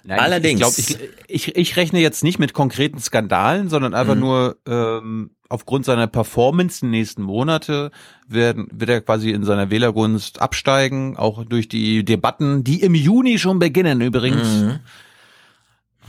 Nein, 0.03 0.19
Allerdings. 0.19 0.77
Ich, 0.77 0.87
glaub, 0.87 1.07
ich, 1.27 1.47
ich, 1.47 1.55
ich 1.57 1.75
rechne 1.75 1.99
jetzt 1.99 2.23
nicht 2.23 2.39
mit 2.39 2.53
konkreten 2.53 2.99
Skandalen, 2.99 3.69
sondern 3.69 3.93
einfach 3.93 4.15
Mhm. 4.15 4.19
nur 4.21 4.57
ähm, 4.67 5.31
aufgrund 5.49 5.85
seiner 5.85 6.07
Performance 6.07 6.83
in 6.83 6.91
den 6.91 6.99
nächsten 6.99 7.21
Monate 7.21 7.91
werden, 8.27 8.67
wird 8.71 8.89
er 8.89 9.01
quasi 9.01 9.31
in 9.31 9.43
seiner 9.43 9.69
Wählergunst 9.69 10.41
absteigen, 10.41 11.17
auch 11.17 11.43
durch 11.45 11.67
die 11.67 12.03
Debatten, 12.05 12.63
die 12.63 12.81
im 12.81 12.95
Juni 12.95 13.37
schon 13.37 13.59
beginnen 13.59 14.01
übrigens. 14.01 14.47
Mhm. 14.47 14.79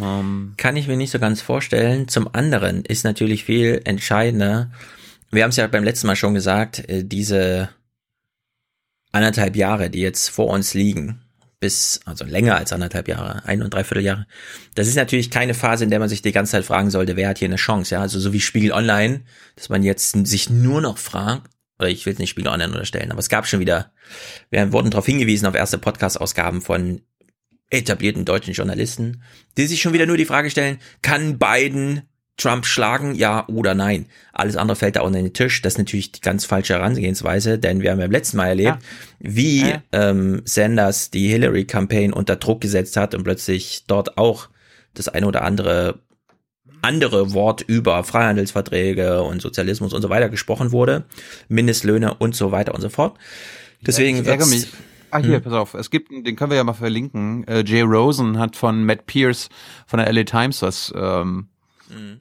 Ähm, 0.01 0.55
Kann 0.57 0.77
ich 0.77 0.89
mir 0.89 0.97
nicht 0.97 1.11
so 1.11 1.19
ganz 1.19 1.41
vorstellen. 1.41 2.09
Zum 2.09 2.33
anderen 2.35 2.85
ist 2.85 3.05
natürlich 3.05 3.45
viel 3.45 3.81
entscheidender. 3.85 4.71
Wir 5.31 5.43
haben 5.43 5.51
es 5.51 5.57
ja 5.57 5.67
beim 5.67 5.85
letzten 5.85 6.07
Mal 6.07 6.17
schon 6.17 6.35
gesagt, 6.35 6.89
äh, 6.89 7.05
diese 7.05 7.71
anderthalb 9.13 9.57
Jahre, 9.57 9.91
die 9.91 10.01
jetzt 10.01 10.29
vor 10.29 10.49
uns 10.49 10.75
liegen, 10.75 11.23
bis, 11.61 12.01
also 12.05 12.25
länger 12.25 12.57
als 12.57 12.73
anderthalb 12.73 13.09
Jahre, 13.09 13.45
ein 13.45 13.63
und 13.63 13.75
dreiviertel 13.75 14.05
Jahre. 14.05 14.27
Das 14.75 14.87
ist 14.87 14.95
natürlich 14.95 15.31
keine 15.31 15.55
Phase, 15.55 15.85
in 15.85 15.91
der 15.91 15.99
man 15.99 16.09
sich 16.09 16.23
die 16.23 16.33
ganze 16.33 16.53
Zeit 16.53 16.65
fragen 16.65 16.91
sollte, 16.91 17.17
wer 17.17 17.29
hat 17.29 17.39
hier 17.39 17.49
eine 17.49 17.57
Chance, 17.57 17.95
ja. 17.95 18.01
Also 18.01 18.21
so 18.21 18.33
wie 18.33 18.41
Spiegel 18.41 18.73
Online, 18.73 19.23
dass 19.57 19.69
man 19.69 19.83
jetzt 19.83 20.13
sich 20.27 20.51
nur 20.51 20.81
noch 20.81 20.99
fragt, 20.99 21.51
oder 21.79 21.89
ich 21.89 22.07
will 22.07 22.13
es 22.13 22.19
nicht 22.19 22.31
Spiegel 22.31 22.53
Online 22.53 22.73
unterstellen, 22.73 23.11
aber 23.11 23.21
es 23.21 23.29
gab 23.29 23.47
schon 23.47 23.61
wieder, 23.61 23.93
wir 24.51 24.73
wurden 24.73 24.91
darauf 24.91 25.07
hingewiesen 25.07 25.47
auf 25.47 25.55
erste 25.55 25.79
Podcast-Ausgaben 25.79 26.61
von 26.61 27.03
etablierten 27.71 28.25
deutschen 28.25 28.55
Journalisten, 28.55 29.23
die 29.57 29.67
sich 29.67 29.81
schon 29.83 29.93
wieder 29.93 30.07
nur 30.07 30.17
die 30.17 30.25
Frage 30.25 30.51
stellen, 30.51 30.79
kann 31.03 31.39
Biden 31.39 32.03
Trump 32.39 32.67
schlagen, 32.67 33.15
ja 33.17 33.47
oder 33.49 33.75
nein? 33.75 34.07
Alles 34.33 34.57
andere 34.57 34.77
fällt 34.77 34.95
da 34.97 35.01
unter 35.01 35.21
den 35.21 35.35
Tisch. 35.35 35.61
Das 35.61 35.75
ist 35.75 35.79
natürlich 35.79 36.13
die 36.13 36.21
ganz 36.21 36.45
falsche 36.45 36.75
Herangehensweise, 36.75 37.59
denn 37.59 37.83
wir 37.83 37.91
haben 37.91 37.99
ja 37.99 38.05
beim 38.07 38.13
letzten 38.13 38.37
Mal 38.37 38.49
erlebt, 38.49 38.79
wie 39.19 39.63
Ja. 39.71 39.83
ähm, 39.93 40.43
Sanders 40.45 41.11
die 41.11 41.29
Hillary-Campaign 41.29 42.13
unter 42.13 42.37
Druck 42.37 42.61
gesetzt 42.61 42.97
hat 42.97 43.15
und 43.15 43.25
plötzlich 43.25 43.85
dort 43.89 44.17
auch 44.19 44.49
das 44.95 45.09
eine 45.09 45.27
oder 45.27 45.43
andere 45.43 46.01
andere 46.81 47.33
Wort 47.33 47.63
über 47.63 48.05
Freihandelsverträge 48.05 49.23
und 49.25 49.43
Sozialismus 49.43 49.93
und 49.93 50.01
so 50.01 50.11
weiter 50.11 50.29
gesprochen 50.29 50.71
wurde, 50.71 51.07
Mindestlöhne 51.49 52.15
und 52.15 52.37
so 52.37 52.53
weiter 52.53 52.73
und 52.73 52.81
so 52.81 52.89
fort. 52.89 53.19
Deswegen 53.85 54.21
ich 54.21 54.27
ärgere 54.29 54.47
mich. 54.47 54.69
Ah, 55.11 55.19
hier, 55.19 55.37
Hm. 55.37 55.43
pass 55.43 55.53
auf. 55.53 55.75
Es 55.75 55.91
gibt, 55.91 56.11
den 56.11 56.37
können 56.37 56.51
wir 56.51 56.57
ja 56.57 56.65
mal 56.65 56.73
verlinken. 56.75 57.47
Äh, 57.49 57.65
Jay 57.67 57.83
Rosen 57.83 58.39
hat 58.39 58.57
von 58.57 58.85
Matt 58.85 59.07
Pierce 59.07 59.49
von 59.87 59.99
der 59.99 60.11
LA 60.13 60.25
Times 60.25 60.63
was 60.63 60.93
ähm, 60.97 61.49
Mhm. 61.89 62.19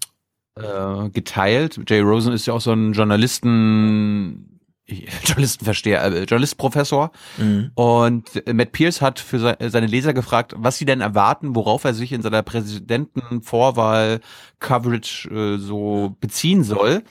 äh, 0.55 1.09
geteilt. 1.09 1.79
Jay 1.87 1.99
Rosen 2.01 2.33
ist 2.33 2.45
ja 2.45 2.53
auch 2.53 2.61
so 2.61 2.71
ein 2.71 2.93
Journalisten, 2.93 4.59
Journalistenversteher, 5.25 6.03
äh, 6.05 6.23
Journalistprofessor. 6.23 7.11
Mhm. 7.37 7.71
Und 7.75 8.47
äh, 8.47 8.53
Matt 8.53 8.71
Pierce 8.71 9.01
hat 9.01 9.19
für 9.19 9.39
se 9.39 9.57
seine 9.69 9.87
Leser 9.87 10.13
gefragt, 10.13 10.53
was 10.55 10.77
sie 10.77 10.85
denn 10.85 11.01
erwarten, 11.01 11.55
worauf 11.55 11.83
er 11.83 11.93
sich 11.93 12.13
in 12.13 12.21
seiner 12.21 12.43
Präsidentenvorwahl-Coverage 12.43 15.29
äh, 15.29 15.57
so 15.57 16.15
beziehen 16.19 16.63
soll. 16.63 17.03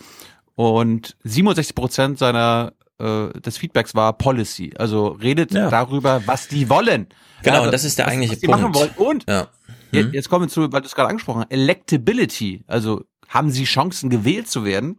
Und 0.55 1.17
67 1.25 1.75
Prozent 1.75 2.19
seiner 2.19 2.73
äh, 2.99 3.29
des 3.41 3.59
Feedbacks 3.59 3.95
war 3.95 4.13
Policy, 4.17 4.73
also 4.79 5.09
redet 5.09 5.53
Ja. 5.53 5.69
darüber, 5.71 6.23
was 6.27 6.49
die 6.49 6.69
wollen. 6.71 7.07
Genau, 7.43 7.57
Ja, 7.57 7.63
und 7.65 7.73
das 7.73 7.85
ist 7.85 7.99
der 7.99 8.07
was, 8.07 8.13
eigentliche 8.13 8.33
was 8.35 8.41
die 8.41 8.47
Punkt. 8.47 8.63
machen 8.63 8.75
wollen. 8.75 8.91
Und 8.97 9.25
Ja. 9.29 9.49
Mhm. 9.93 10.11
Jetzt 10.13 10.29
kommen 10.29 10.47
wir 10.47 10.49
zu, 10.49 10.73
weil 10.73 10.81
du 10.81 10.87
es 10.87 10.95
gerade 10.95 11.09
angesprochen 11.11 11.43
hast, 11.43 11.53
Electability. 11.53 12.65
Also 12.67 13.05
haben 13.29 13.51
sie 13.51 13.65
Chancen 13.65 14.11
gewählt 14.11 14.49
zu 14.49 14.65
werden? 14.65 14.97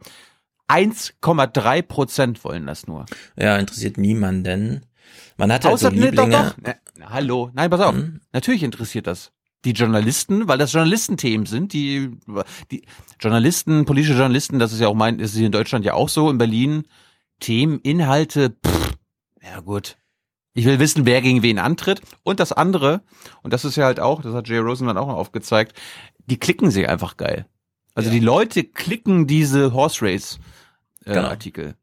1,3 0.69 1.81
Prozent 1.81 2.43
wollen 2.43 2.65
das 2.67 2.87
nur. 2.87 3.05
Ja, 3.37 3.57
interessiert 3.57 3.97
niemanden. 3.97 4.85
Man 5.37 5.51
hat 5.51 5.65
halt 5.65 5.73
Außer, 5.73 5.89
so 5.91 5.95
nee, 5.95 6.11
doch, 6.11 6.25
Lieblinge. 6.25 6.31
doch. 6.31 6.55
Na, 6.61 6.73
na, 6.97 7.09
hallo. 7.11 7.49
Nein, 7.53 7.69
pass 7.69 7.81
auf. 7.81 7.95
Mhm. 7.95 8.21
Natürlich 8.33 8.63
interessiert 8.63 9.07
das 9.07 9.31
die 9.65 9.71
Journalisten, 9.71 10.47
weil 10.47 10.57
das 10.57 10.71
Journalistenthemen 10.71 11.45
sind, 11.47 11.73
die, 11.73 12.11
die 12.71 12.83
Journalisten, 13.19 13.85
politische 13.85 14.13
Journalisten, 14.13 14.59
das 14.59 14.71
ist 14.71 14.79
ja 14.79 14.87
auch 14.87 14.93
mein, 14.93 15.19
ist 15.19 15.35
hier 15.35 15.47
in 15.47 15.51
Deutschland 15.51 15.83
ja 15.83 15.93
auch 15.93 16.09
so, 16.09 16.29
in 16.29 16.37
Berlin, 16.37 16.83
Themen, 17.39 17.79
Inhalte, 17.81 18.55
pff, 18.65 18.93
ja 19.43 19.59
gut. 19.61 19.97
Ich 20.53 20.65
will 20.65 20.79
wissen, 20.79 21.05
wer 21.05 21.21
gegen 21.21 21.43
wen 21.43 21.59
antritt. 21.59 22.01
Und 22.23 22.39
das 22.39 22.51
andere, 22.51 23.01
und 23.43 23.53
das 23.53 23.63
ist 23.63 23.75
ja 23.75 23.85
halt 23.85 23.99
auch, 23.99 24.21
das 24.23 24.33
hat 24.33 24.47
Jay 24.47 24.57
Rosenman 24.57 24.97
auch 24.97 25.07
noch 25.07 25.17
aufgezeigt, 25.17 25.77
die 26.25 26.37
klicken 26.39 26.71
sich 26.71 26.89
einfach 26.89 27.15
geil. 27.17 27.45
Also 27.93 28.09
die 28.09 28.19
Leute 28.19 28.63
klicken 28.63 29.27
diese 29.27 29.73
Horse 29.73 30.03
Race 30.05 30.39
äh, 31.05 31.13
Genau. 31.13 31.27
Artikel. 31.29 31.75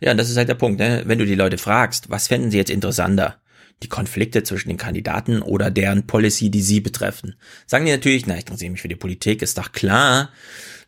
Ja, 0.00 0.14
das 0.14 0.30
ist 0.30 0.36
halt 0.36 0.48
der 0.48 0.54
Punkt, 0.54 0.78
ne? 0.80 1.02
Wenn 1.06 1.18
du 1.18 1.26
die 1.26 1.34
Leute 1.34 1.58
fragst, 1.58 2.10
was 2.10 2.28
fänden 2.28 2.50
sie 2.50 2.56
jetzt 2.56 2.70
interessanter? 2.70 3.36
Die 3.82 3.88
Konflikte 3.88 4.42
zwischen 4.42 4.68
den 4.68 4.76
Kandidaten 4.76 5.42
oder 5.42 5.70
deren 5.70 6.06
Policy, 6.06 6.50
die 6.50 6.62
sie 6.62 6.80
betreffen. 6.80 7.36
Sagen 7.66 7.84
die 7.84 7.92
natürlich, 7.92 8.26
na, 8.26 8.34
ich 8.34 8.40
interessiere 8.40 8.70
mich 8.70 8.80
für 8.82 8.88
die 8.88 8.96
Politik, 8.96 9.42
ist 9.42 9.58
doch 9.58 9.72
klar. 9.72 10.30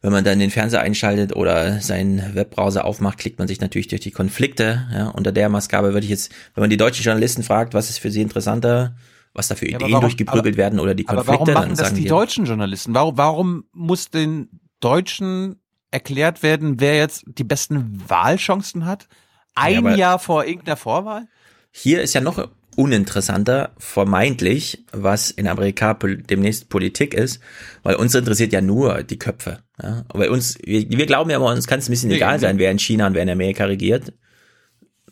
Wenn 0.04 0.12
man 0.12 0.22
dann 0.22 0.38
den 0.38 0.50
Fernseher 0.50 0.82
einschaltet 0.82 1.34
oder 1.34 1.80
seinen 1.80 2.34
Webbrowser 2.34 2.84
aufmacht, 2.84 3.16
klickt 3.16 3.38
man 3.38 3.48
sich 3.48 3.62
natürlich 3.62 3.88
durch 3.88 4.02
die 4.02 4.10
Konflikte. 4.10 4.86
Ja, 4.92 5.08
unter 5.08 5.32
der 5.32 5.48
Maßgabe 5.48 5.94
würde 5.94 6.04
ich 6.04 6.10
jetzt, 6.10 6.30
wenn 6.54 6.60
man 6.60 6.68
die 6.68 6.76
deutschen 6.76 7.02
Journalisten 7.02 7.42
fragt, 7.42 7.72
was 7.72 7.88
ist 7.88 8.00
für 8.00 8.10
sie 8.10 8.20
interessanter, 8.20 8.96
was 9.32 9.48
da 9.48 9.54
für 9.54 9.64
Ja, 9.66 9.76
aber 9.76 9.86
Ideen 9.86 9.92
warum- 9.94 10.02
durchgeprügelt 10.02 10.54
aber- 10.56 10.62
werden 10.62 10.78
oder 10.78 10.94
die 10.94 11.08
Aber 11.08 11.24
Konflikte, 11.24 11.38
warum 11.40 11.54
machen 11.54 11.68
dann 11.70 11.78
das 11.78 11.88
sagen 11.88 11.96
die 12.02 12.06
deutschen 12.06 12.44
Journalisten? 12.44 12.94
Warum, 12.94 13.16
warum 13.16 13.64
muss 13.72 14.10
den 14.10 14.50
Deutschen 14.80 15.56
erklärt 15.90 16.42
werden, 16.42 16.80
wer 16.80 16.96
jetzt 16.96 17.24
die 17.26 17.44
besten 17.44 18.02
Wahlchancen 18.06 18.84
hat? 18.84 19.08
Ein 19.54 19.78
aber- 19.78 19.96
Jahr 19.96 20.18
vor 20.18 20.44
irgendeiner 20.44 20.76
Vorwahl? 20.76 21.28
Hier 21.70 22.02
ist 22.02 22.12
ja 22.12 22.20
noch 22.20 22.46
uninteressanter, 22.76 23.70
vermeintlich, 23.78 24.84
was 24.92 25.30
in 25.30 25.48
Amerika 25.48 25.94
demnächst 25.94 26.68
Politik 26.68 27.14
ist, 27.14 27.40
weil 27.82 27.94
uns 27.94 28.14
interessiert 28.14 28.52
ja 28.52 28.60
nur 28.60 29.02
die 29.02 29.18
Köpfe. 29.18 29.60
Ja? 29.82 30.04
Bei 30.12 30.30
uns, 30.30 30.58
wir, 30.64 30.88
wir 30.88 31.06
glauben 31.06 31.30
ja 31.30 31.36
immer, 31.36 31.46
uns 31.52 31.66
kann 31.66 31.78
es 31.78 31.88
ein 31.88 31.92
bisschen 31.92 32.08
Nee, 32.10 32.16
egal 32.16 32.38
sein, 32.38 32.58
wer 32.58 32.70
in 32.70 32.78
China 32.78 33.06
und 33.06 33.14
wer 33.14 33.22
in 33.22 33.30
Amerika 33.30 33.64
regiert. 33.64 34.12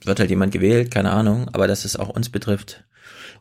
Wird 0.05 0.19
halt 0.19 0.31
jemand 0.31 0.53
gewählt, 0.53 0.91
keine 0.91 1.11
Ahnung, 1.13 1.49
aber 1.53 1.69
dass 1.69 1.85
es 1.85 1.97
auch 1.97 2.09
uns 2.09 2.29
betrifft. 2.29 2.85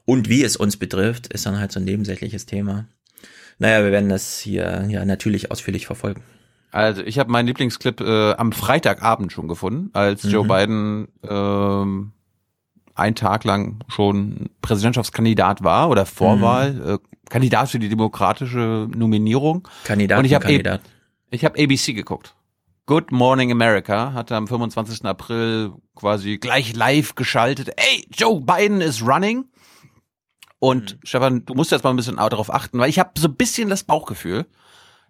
Und 0.05 0.29
wie 0.29 0.43
es 0.43 0.55
uns 0.57 0.77
betrifft, 0.77 1.27
ist 1.27 1.45
dann 1.45 1.59
halt 1.59 1.71
so 1.71 1.79
ein 1.79 1.85
nebensächliches 1.85 2.45
Thema. 2.45 2.85
Naja, 3.59 3.83
wir 3.83 3.91
werden 3.91 4.09
das 4.09 4.39
hier 4.39 4.85
ja 4.89 5.05
natürlich 5.05 5.51
ausführlich 5.51 5.85
verfolgen. 5.85 6.23
Also 6.71 7.01
ich 7.03 7.19
habe 7.19 7.31
meinen 7.31 7.47
Lieblingsclip 7.47 7.99
äh, 8.01 8.31
am 8.33 8.51
Freitagabend 8.51 9.31
schon 9.31 9.47
gefunden, 9.47 9.89
als 9.93 10.23
Joe 10.23 10.43
Mhm. 10.45 10.47
Biden 10.47 11.07
ähm, 11.29 12.11
einen 12.95 13.15
Tag 13.15 13.43
lang 13.43 13.83
schon 13.89 14.49
Präsidentschaftskandidat 14.61 15.63
war 15.63 15.89
oder 15.89 16.05
Vorwahl, 16.05 16.73
Mhm. 16.73 16.89
äh, 16.93 16.97
Kandidat 17.29 17.69
für 17.69 17.79
die 17.79 17.89
demokratische 17.89 18.87
Nominierung. 18.95 19.67
Kandidat 19.83 20.19
Und 20.19 20.25
ich 20.25 20.33
habe 20.33 20.45
Kandidat. 20.45 20.81
Ich 21.31 21.43
habe 21.45 21.61
ABC 21.61 21.93
geguckt. 21.93 22.35
Good 22.85 23.11
Morning 23.11 23.51
America 23.51 24.13
hatte 24.13 24.35
am 24.35 24.47
25. 24.47 25.05
April 25.05 25.73
quasi 25.95 26.37
gleich 26.37 26.75
live 26.75 27.15
geschaltet. 27.15 27.69
Ey, 27.77 28.05
Joe 28.13 28.41
Biden 28.41 28.81
is 28.81 29.05
running. 29.05 29.45
Und 30.59 30.97
Stefan, 31.03 31.45
du 31.45 31.53
musst 31.55 31.71
jetzt 31.71 31.83
mal 31.83 31.89
ein 31.91 31.95
bisschen 31.95 32.17
darauf 32.17 32.53
achten, 32.53 32.77
weil 32.79 32.89
ich 32.89 32.99
habe 32.99 33.11
so 33.17 33.27
ein 33.27 33.35
bisschen 33.35 33.69
das 33.69 33.83
Bauchgefühl, 33.83 34.45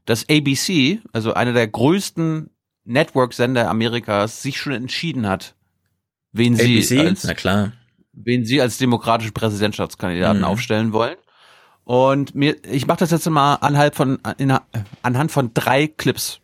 dass 0.05 0.27
ABC, 0.29 0.99
also 1.11 1.33
einer 1.33 1.53
der 1.53 1.67
größten 1.67 2.49
Network-Sender 2.85 3.69
Amerikas, 3.69 4.41
sich 4.41 4.57
schon 4.59 4.73
entschieden 4.73 5.27
hat, 5.27 5.55
wen 6.31 6.55
sie 6.55 6.77
ABC? 6.77 6.99
als 6.99 7.23
Na 7.25 7.33
klar. 7.33 7.73
wen 8.13 8.45
sie 8.45 8.61
als 8.61 8.77
demokratische 8.77 9.31
Präsidentschaftskandidaten 9.33 10.39
Mhm. 10.39 10.45
aufstellen 10.45 10.93
wollen. 10.93 11.17
Und 11.91 12.35
mir, 12.35 12.55
ich 12.63 12.87
mache 12.87 12.99
das 12.99 13.11
jetzt 13.11 13.29
mal 13.29 13.55
anhand 13.55 13.95
von, 13.95 14.17
in, 14.37 14.57
anhand 15.01 15.29
von 15.29 15.53
drei 15.53 15.87
Clips. 15.87 16.39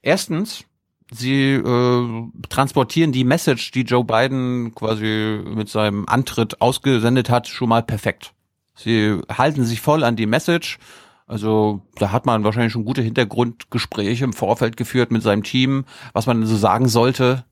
Erstens, 0.00 0.64
sie 1.10 1.54
äh, 1.54 2.22
transportieren 2.48 3.10
die 3.10 3.24
Message, 3.24 3.72
die 3.72 3.82
Joe 3.82 4.04
Biden 4.04 4.76
quasi 4.76 5.42
mit 5.44 5.68
seinem 5.68 6.06
Antritt 6.06 6.60
ausgesendet 6.60 7.30
hat, 7.30 7.48
schon 7.48 7.68
mal 7.68 7.82
perfekt. 7.82 8.32
Sie 8.76 9.18
halten 9.28 9.64
sich 9.64 9.80
voll 9.80 10.04
an 10.04 10.14
die 10.14 10.26
Message. 10.26 10.78
Also 11.26 11.82
da 11.96 12.12
hat 12.12 12.26
man 12.26 12.44
wahrscheinlich 12.44 12.72
schon 12.72 12.84
gute 12.84 13.02
Hintergrundgespräche 13.02 14.22
im 14.22 14.34
Vorfeld 14.34 14.76
geführt 14.76 15.10
mit 15.10 15.24
seinem 15.24 15.42
Team, 15.42 15.84
was 16.12 16.26
man 16.26 16.46
so 16.46 16.54
sagen 16.54 16.86
sollte. 16.86 17.44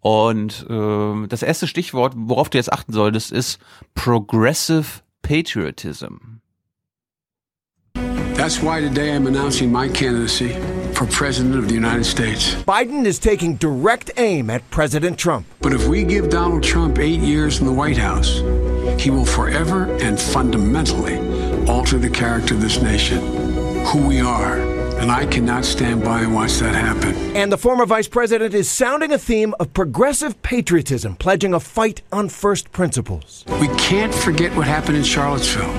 Und 0.00 0.66
äh, 0.68 1.26
das 1.26 1.42
erste 1.42 1.66
Stichwort, 1.66 2.12
worauf 2.16 2.50
du 2.50 2.58
jetzt 2.58 2.70
achten 2.70 2.92
solltest, 2.92 3.32
ist 3.32 3.60
Progressive 3.94 5.00
Patriotism. 5.22 6.42
That's 7.94 8.62
why 8.62 8.80
today 8.80 9.14
I'm 9.14 9.26
announcing 9.26 9.70
my 9.70 9.88
candidacy 9.88 10.48
for 10.94 11.06
President 11.06 11.56
of 11.56 11.68
the 11.68 11.74
United 11.74 12.04
States. 12.04 12.54
Biden 12.54 13.04
is 13.04 13.18
taking 13.18 13.56
direct 13.56 14.10
aim 14.16 14.48
at 14.50 14.68
President 14.70 15.18
Trump. 15.18 15.46
But 15.60 15.72
if 15.74 15.86
we 15.86 16.04
give 16.04 16.30
Donald 16.30 16.62
Trump 16.62 16.98
eight 16.98 17.20
years 17.20 17.60
in 17.60 17.66
the 17.66 17.72
White 17.72 17.98
House, 17.98 18.38
he 19.00 19.10
will 19.10 19.26
forever 19.26 19.84
and 20.00 20.18
fundamentally 20.18 21.18
alter 21.66 21.98
the 21.98 22.10
character 22.10 22.54
of 22.54 22.60
this 22.60 22.80
nation, 22.80 23.18
who 23.86 24.06
we 24.06 24.20
are. 24.20 24.58
And 25.00 25.10
I 25.10 25.24
cannot 25.26 25.64
stand 25.64 26.04
by 26.04 26.20
and 26.20 26.34
watch 26.34 26.58
that 26.58 26.74
happen. 26.74 27.14
And 27.34 27.50
the 27.50 27.56
former 27.56 27.86
vice 27.86 28.06
president 28.06 28.52
is 28.54 28.70
sounding 28.70 29.12
a 29.12 29.18
theme 29.18 29.54
of 29.58 29.72
progressive 29.72 30.40
patriotism, 30.42 31.16
pledging 31.16 31.54
a 31.54 31.60
fight 31.60 32.02
on 32.12 32.28
first 32.28 32.70
principles. 32.70 33.44
We 33.60 33.68
can't 33.78 34.14
forget 34.14 34.54
what 34.54 34.66
happened 34.66 34.98
in 34.98 35.04
Charlottesville. 35.04 35.74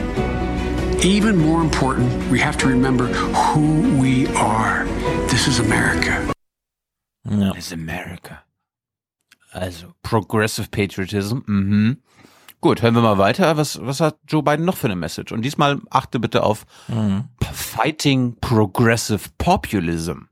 Even 1.05 1.37
more 1.37 1.61
important, 1.61 2.31
we 2.31 2.39
have 2.39 2.57
to 2.57 2.67
remember 2.67 3.05
who 3.05 3.99
we 3.99 4.27
are. 4.35 4.85
This 5.29 5.47
is 5.47 5.59
America. 5.59 6.31
Ja. 7.29 7.53
This 7.53 7.67
is 7.67 7.71
America. 7.73 8.43
Also, 9.53 9.95
Progressive 10.03 10.71
Patriotism. 10.71 11.43
Mhm. 11.47 11.97
Gut, 12.61 12.83
hören 12.83 12.93
wir 12.93 13.01
mal 13.01 13.17
weiter. 13.17 13.57
Was, 13.57 13.79
was 13.83 13.99
hat 14.01 14.17
Joe 14.27 14.43
Biden 14.43 14.65
noch 14.65 14.77
für 14.77 14.85
eine 14.85 14.95
Message? 14.95 15.31
Und 15.31 15.41
diesmal 15.41 15.79
achte 15.89 16.19
bitte 16.19 16.43
auf 16.43 16.65
Mhm. 16.87 17.23
Fighting 17.51 18.35
Progressive 18.39 19.29
Populism. 19.39 20.27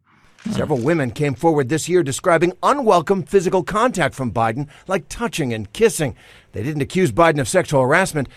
Several 0.51 0.77
women 0.81 1.11
came 1.13 1.35
forward 1.35 1.69
this 1.69 1.87
year 1.89 2.03
describing 2.03 2.53
unwelcome 2.61 3.23
physical 3.25 3.63
contact 3.63 4.15
from 4.15 4.31
Biden, 4.31 4.67
like 4.87 5.09
touching 5.09 5.53
and 5.53 5.73
kissing. 5.73 6.15
They 6.53 6.63
didn't 6.63 6.81
accuse 6.81 7.11
Biden 7.11 7.41
of 7.41 7.47
sexual 7.49 7.81
harassment, 7.81 8.29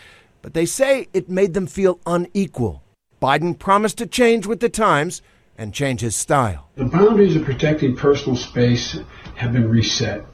but 0.43 0.53
they 0.55 0.67
say 0.67 1.07
it 1.13 1.29
made 1.29 1.53
them 1.55 1.67
feel 1.67 2.01
unequal. 2.07 2.83
Biden 3.21 3.55
promised 3.57 3.99
to 3.99 4.07
change 4.07 4.47
with 4.49 4.59
the 4.61 4.69
times 4.71 5.23
and 5.57 5.73
change 5.73 6.01
his 6.01 6.17
style. 6.17 6.71
The 6.77 6.87
boundaries 6.87 7.37
of 7.37 7.45
protecting 7.45 7.95
personal 7.95 8.37
space 8.37 8.99
have 9.37 9.53
been 9.53 9.69
reset, 9.71 10.25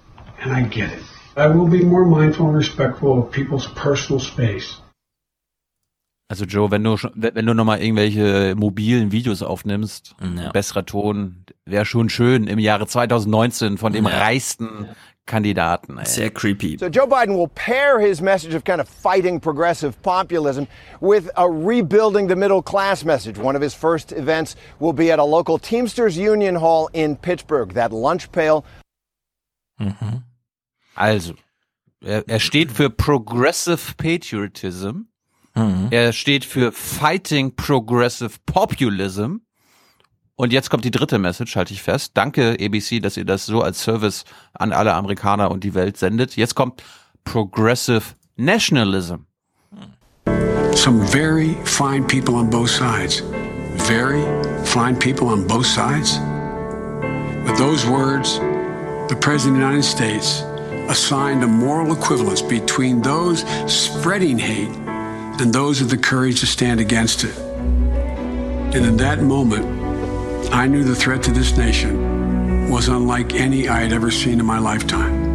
and 0.40 0.52
I 0.52 0.62
get 0.62 0.90
it. 0.90 1.02
I 1.38 1.46
will 1.46 1.68
be 1.68 1.84
more 1.84 2.04
mindful 2.04 2.46
and 2.48 2.56
respectful 2.56 3.18
of 3.20 3.30
people's 3.30 3.68
personal 3.74 4.20
space. 4.20 4.82
Also 6.30 6.44
Joe, 6.44 6.70
wenn 6.70 6.82
du 6.84 6.96
wenn 7.14 7.46
du 7.46 7.54
noch 7.54 7.64
mal 7.64 7.80
irgendwelche 7.80 8.54
mobilen 8.56 9.12
Videos 9.12 9.42
aufnimmst, 9.42 10.14
Ja. 10.20 10.50
besserer 10.50 10.84
Ton, 10.84 11.44
wäre 11.64 11.86
schon 11.86 12.10
schön 12.10 12.46
im 12.48 12.58
Jahre 12.58 12.86
2019 12.86 13.78
von 13.78 13.92
dem 13.92 14.04
Ja. 14.06 14.18
reichsten 14.18 14.88
Kandidaten. 15.26 15.96
Ey. 15.98 16.04
Sehr 16.06 16.30
creepy. 16.30 16.76
So 16.78 16.86
Joe 16.88 17.06
Biden 17.06 17.36
will 17.36 17.48
pair 17.54 17.98
his 18.00 18.20
message 18.20 18.54
of 18.54 18.64
kind 18.64 18.80
of 18.80 18.88
fighting 18.88 19.40
progressive 19.40 19.92
populism 20.02 20.66
with 21.00 21.30
a 21.36 21.46
rebuilding 21.46 22.28
the 22.28 22.36
middle 22.36 22.62
class 22.62 23.04
message. 23.04 23.38
One 23.38 23.54
of 23.56 23.62
his 23.62 23.74
first 23.74 24.12
events 24.12 24.56
will 24.80 24.92
be 24.94 25.10
at 25.12 25.18
a 25.18 25.24
local 25.24 25.58
Teamsters 25.58 26.18
Union 26.18 26.56
Hall 26.56 26.88
in 26.92 27.16
Pittsburgh. 27.16 27.72
That 27.74 27.92
lunch 27.92 28.30
pail 28.32 28.64
Mhm. 29.80 30.24
Also, 30.98 31.34
er, 32.00 32.28
er 32.28 32.40
steht 32.40 32.72
für 32.72 32.90
Progressive 32.90 33.94
Patriotism. 33.96 35.02
Mhm. 35.54 35.88
Er 35.90 36.12
steht 36.12 36.44
für 36.44 36.72
Fighting 36.72 37.54
Progressive 37.54 38.32
Populism. 38.46 39.36
Und 40.34 40.52
jetzt 40.52 40.70
kommt 40.70 40.84
die 40.84 40.90
dritte 40.90 41.18
Message, 41.18 41.56
halte 41.56 41.72
ich 41.72 41.82
fest. 41.82 42.12
Danke, 42.14 42.56
ABC, 42.60 43.00
dass 43.00 43.16
ihr 43.16 43.24
das 43.24 43.46
so 43.46 43.62
als 43.62 43.82
Service 43.82 44.24
an 44.54 44.72
alle 44.72 44.94
Amerikaner 44.94 45.50
und 45.50 45.64
die 45.64 45.74
Welt 45.74 45.96
sendet. 45.96 46.36
Jetzt 46.36 46.54
kommt 46.54 46.82
Progressive 47.24 48.02
Nationalism. 48.36 49.26
Some 50.74 51.04
very 51.06 51.56
fine 51.64 52.04
people 52.06 52.34
on 52.34 52.50
both 52.50 52.70
sides. 52.70 53.22
Very 53.86 54.22
fine 54.64 54.96
people 54.96 55.28
on 55.28 55.46
both 55.46 55.66
sides. 55.66 56.20
With 57.44 57.56
those 57.56 57.88
words, 57.88 58.40
the 59.08 59.16
President 59.16 59.56
of 59.56 59.60
the 59.60 59.76
United 59.76 59.84
States 59.84 60.47
assigned 60.88 61.44
a 61.44 61.46
moral 61.46 61.92
equivalence 61.92 62.42
between 62.42 63.02
those 63.02 63.40
spreading 63.72 64.38
hate 64.38 64.74
and 65.40 65.52
those 65.52 65.80
with 65.80 65.90
the 65.90 65.98
courage 65.98 66.40
to 66.40 66.46
stand 66.46 66.80
against 66.80 67.24
it. 67.24 67.38
And 67.38 68.84
in 68.84 68.96
that 68.96 69.22
moment, 69.22 69.66
I 70.52 70.66
knew 70.66 70.84
the 70.84 70.94
threat 70.94 71.22
to 71.24 71.30
this 71.30 71.56
nation 71.56 72.70
was 72.70 72.88
unlike 72.88 73.34
any 73.34 73.68
I 73.68 73.80
had 73.80 73.92
ever 73.92 74.10
seen 74.10 74.40
in 74.40 74.46
my 74.46 74.58
lifetime. 74.58 75.28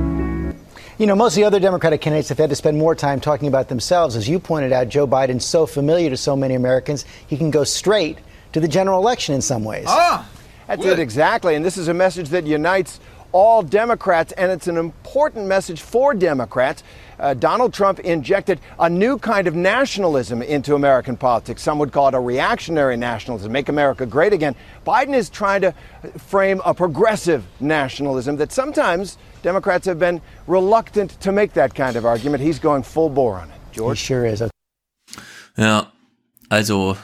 You 0.98 1.08
know, 1.08 1.16
most 1.16 1.34
of 1.34 1.36
the 1.38 1.44
other 1.44 1.60
Democratic 1.60 2.02
candidates 2.02 2.30
have 2.30 2.38
had 2.38 2.50
to 2.50 2.56
spend 2.56 2.78
more 2.78 2.96
time 2.96 3.20
talking 3.20 3.48
about 3.48 3.68
themselves. 3.68 4.16
As 4.16 4.30
you 4.30 4.40
pointed 4.40 4.72
out, 4.72 4.90
Joe 4.90 5.08
Biden's 5.08 5.46
so 5.46 5.66
familiar 5.66 6.10
to 6.10 6.18
so 6.18 6.36
many 6.36 6.54
Americans, 6.54 7.06
he 7.28 7.38
can 7.38 7.52
go 7.52 7.64
straight 7.64 8.20
to 8.54 8.60
the 8.60 8.68
general 8.68 9.00
election 9.00 9.34
in 9.34 9.42
some 9.42 9.64
ways. 9.64 9.86
Ah, 9.88 10.30
that's 10.68 10.86
it 10.86 11.00
exactly. 11.00 11.56
And 11.56 11.66
this 11.66 11.78
is 11.78 11.88
a 11.88 11.94
message 11.94 12.30
that 12.30 12.46
unites 12.46 13.00
all 13.34 13.62
Democrats, 13.62 14.32
and 14.34 14.52
it's 14.52 14.68
an 14.68 14.78
important 14.78 15.48
message 15.48 15.82
for 15.82 16.14
Democrats. 16.14 16.84
Uh, 17.20 17.34
Donald 17.34 17.74
Trump 17.74 18.00
injected 18.00 18.60
a 18.80 18.90
new 18.90 19.18
kind 19.18 19.48
of 19.48 19.56
nationalism 19.56 20.42
into 20.42 20.76
American 20.76 21.18
politics. 21.18 21.62
Some 21.62 21.80
would 21.80 21.92
call 21.92 22.08
it 22.08 22.14
a 22.14 22.20
reactionary 22.20 22.96
nationalism, 22.96 23.52
make 23.52 23.70
America 23.70 24.06
great 24.06 24.34
again. 24.34 24.56
Biden 24.86 25.14
is 25.14 25.30
trying 25.30 25.62
to 25.62 25.74
frame 26.18 26.62
a 26.64 26.74
progressive 26.74 27.44
nationalism 27.60 28.38
that 28.38 28.52
sometimes 28.52 29.18
Democrats 29.42 29.86
have 29.86 30.00
been 30.00 30.22
reluctant 30.48 31.20
to 31.22 31.32
make 31.32 31.54
that 31.54 31.76
kind 31.76 31.96
of 31.96 32.06
argument. 32.06 32.44
He's 32.44 32.60
going 32.60 32.84
full 32.84 33.10
bore 33.10 33.36
on 33.36 33.50
it. 33.50 33.58
George? 33.72 34.00
He 34.00 34.06
sure 34.06 34.26
is. 34.26 34.44
Yeah. 35.58 35.86
also 36.52 36.98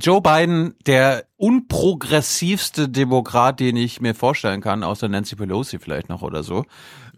Joe 0.00 0.20
Biden, 0.20 0.74
der 0.86 1.24
unprogressivste 1.36 2.88
Demokrat, 2.88 3.60
den 3.60 3.76
ich 3.76 4.00
mir 4.00 4.14
vorstellen 4.14 4.60
kann, 4.60 4.82
außer 4.82 5.08
Nancy 5.08 5.36
Pelosi 5.36 5.78
vielleicht 5.78 6.08
noch 6.08 6.22
oder 6.22 6.42
so, 6.42 6.64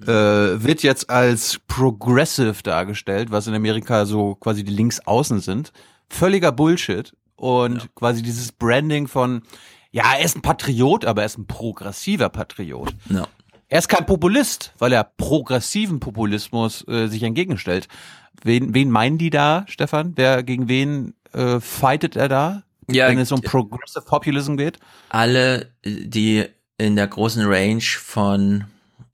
äh, 0.02 0.06
wird 0.06 0.82
jetzt 0.82 1.08
als 1.08 1.60
progressive 1.68 2.62
dargestellt, 2.62 3.30
was 3.30 3.46
in 3.46 3.54
Amerika 3.54 4.04
so 4.04 4.34
quasi 4.34 4.64
die 4.64 4.72
Linksaußen 4.72 5.40
sind. 5.40 5.72
Völliger 6.08 6.52
Bullshit. 6.52 7.14
Und 7.36 7.92
quasi 7.96 8.22
dieses 8.22 8.52
Branding 8.52 9.08
von, 9.08 9.42
ja, 9.90 10.14
er 10.16 10.24
ist 10.24 10.36
ein 10.36 10.42
Patriot, 10.42 11.04
aber 11.04 11.22
er 11.22 11.26
ist 11.26 11.38
ein 11.38 11.46
progressiver 11.46 12.28
Patriot. 12.28 12.94
Ja. 13.08 13.26
Er 13.68 13.78
ist 13.78 13.88
kein 13.88 14.06
Populist, 14.06 14.74
weil 14.78 14.92
er 14.92 15.02
progressiven 15.02 15.98
Populismus 15.98 16.86
äh, 16.86 17.06
sich 17.06 17.22
entgegenstellt. 17.22 17.88
Wen, 18.44 18.74
wen 18.74 18.90
meinen 18.90 19.18
die 19.18 19.30
da, 19.30 19.64
Stefan? 19.66 20.12
Wer 20.14 20.42
gegen 20.42 20.68
wen 20.68 21.14
äh, 21.32 21.58
fightet 21.58 22.14
er 22.14 22.28
da? 22.28 22.62
Ja, 22.94 23.08
wenn 23.08 23.18
es 23.18 23.32
um 23.32 23.40
Progressive 23.42 24.04
Populism 24.04 24.56
geht? 24.56 24.78
alle, 25.08 25.72
die 25.84 26.44
in 26.78 26.96
der 26.96 27.06
großen 27.06 27.44
Range 27.46 27.80
von 27.82 28.64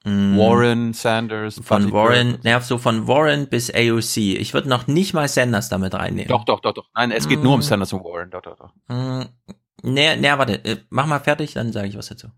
mh, 0.05 0.39
Warren, 0.39 0.93
Sanders, 0.95 1.61
von. 1.63 1.93
Warren, 1.93 2.39
ja, 2.45 2.61
so 2.61 2.79
von 2.79 3.07
Warren 3.07 3.49
bis 3.49 3.71
AOC. 3.75 4.17
Ich 4.17 4.55
würde 4.55 4.69
noch 4.69 4.87
nicht 4.87 5.13
mal 5.15 5.29
Sanders 5.29 5.69
damit 5.69 5.95
reinnehmen. 5.95 6.29
Doch, 6.29 6.45
doch, 6.45 6.61
doch, 6.61 6.73
doch. 6.73 6.87
Nein, 6.95 7.11
es 7.11 7.29
geht 7.29 7.43
nur 7.43 7.55
um 7.55 7.61
Mm. 7.61 7.63
Sanders 7.63 7.93
und 7.93 8.05
Warren. 8.05 8.31
Doch, 8.31 8.43
doch, 8.43 8.57
doch. 8.57 8.73
Mm, 8.89 9.23
Nee, 9.83 10.17
nee, 10.17 10.29
warte, 10.29 10.65
äh, 10.65 10.79
mach 10.91 11.07
mal 11.07 11.21
fertig, 11.21 11.55
dann 11.55 11.73
sage 11.73 11.87
ich 11.87 11.97
was 11.97 12.09
dazu. 12.09 12.29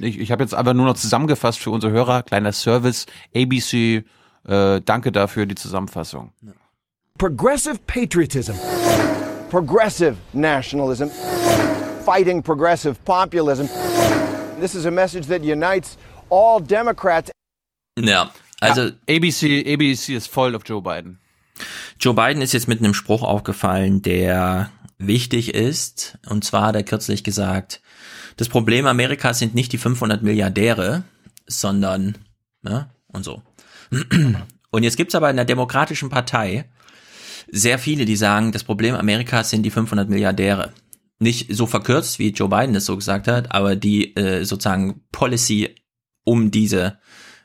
Ich, 0.00 0.18
ich 0.20 0.30
habe 0.30 0.42
jetzt 0.44 0.54
aber 0.54 0.72
nur 0.72 0.86
noch 0.86 0.94
zusammengefasst 0.94 1.58
für 1.58 1.70
unsere 1.70 1.92
Hörer. 1.92 2.22
Kleiner 2.22 2.52
Service. 2.52 3.06
ABC, 3.34 4.04
äh, 4.46 4.80
danke 4.82 5.10
dafür, 5.12 5.46
die 5.46 5.56
Zusammenfassung. 5.56 6.32
progressive 7.18 7.78
patriotism, 7.88 8.52
progressive 9.50 10.16
nationalism, 10.32 11.08
fighting 12.04 12.42
progressive 12.42 13.04
populism. 13.04 13.68
This 14.60 14.74
is 14.74 14.86
a 14.86 14.90
message 14.90 15.26
that 15.26 15.42
unites 15.42 15.98
all 16.30 16.60
Democrats. 16.60 17.30
Ja, 17.98 18.30
also 18.60 18.82
ja, 18.82 18.92
ABC, 19.08 19.64
ABC 19.66 20.14
ist 20.14 20.28
voll 20.28 20.54
auf 20.54 20.62
Joe 20.64 20.80
Biden. 20.80 21.18
Joe 21.98 22.14
Biden 22.14 22.40
ist 22.40 22.52
jetzt 22.52 22.68
mit 22.68 22.78
einem 22.78 22.94
Spruch 22.94 23.22
aufgefallen, 23.22 24.00
der 24.02 24.70
wichtig 24.98 25.54
ist. 25.54 26.18
Und 26.26 26.44
zwar 26.44 26.68
hat 26.68 26.76
er 26.76 26.82
kürzlich 26.82 27.24
gesagt, 27.24 27.82
das 28.36 28.48
Problem 28.48 28.86
Amerikas 28.86 29.38
sind 29.38 29.54
nicht 29.54 29.72
die 29.72 29.78
500 29.78 30.22
Milliardäre, 30.22 31.02
sondern, 31.46 32.16
ne, 32.62 32.88
und 33.08 33.24
so. 33.24 33.42
Und 34.72 34.84
jetzt 34.84 34.96
gibt's 34.96 35.16
aber 35.16 35.28
in 35.28 35.34
der 35.34 35.44
Demokratischen 35.44 36.10
Partei 36.10 36.69
sehr 37.52 37.78
viele, 37.78 38.04
die 38.04 38.16
sagen, 38.16 38.52
das 38.52 38.64
Problem 38.64 38.94
Amerikas 38.94 39.50
sind 39.50 39.62
die 39.62 39.70
500 39.70 40.08
Milliardäre. 40.08 40.72
Nicht 41.18 41.54
so 41.54 41.66
verkürzt, 41.66 42.18
wie 42.18 42.30
Joe 42.30 42.48
Biden 42.48 42.74
das 42.74 42.86
so 42.86 42.96
gesagt 42.96 43.28
hat, 43.28 43.52
aber 43.52 43.76
die 43.76 44.16
äh, 44.16 44.44
sozusagen 44.44 45.02
Policy 45.12 45.74
um 46.24 46.50
diese, 46.50 46.98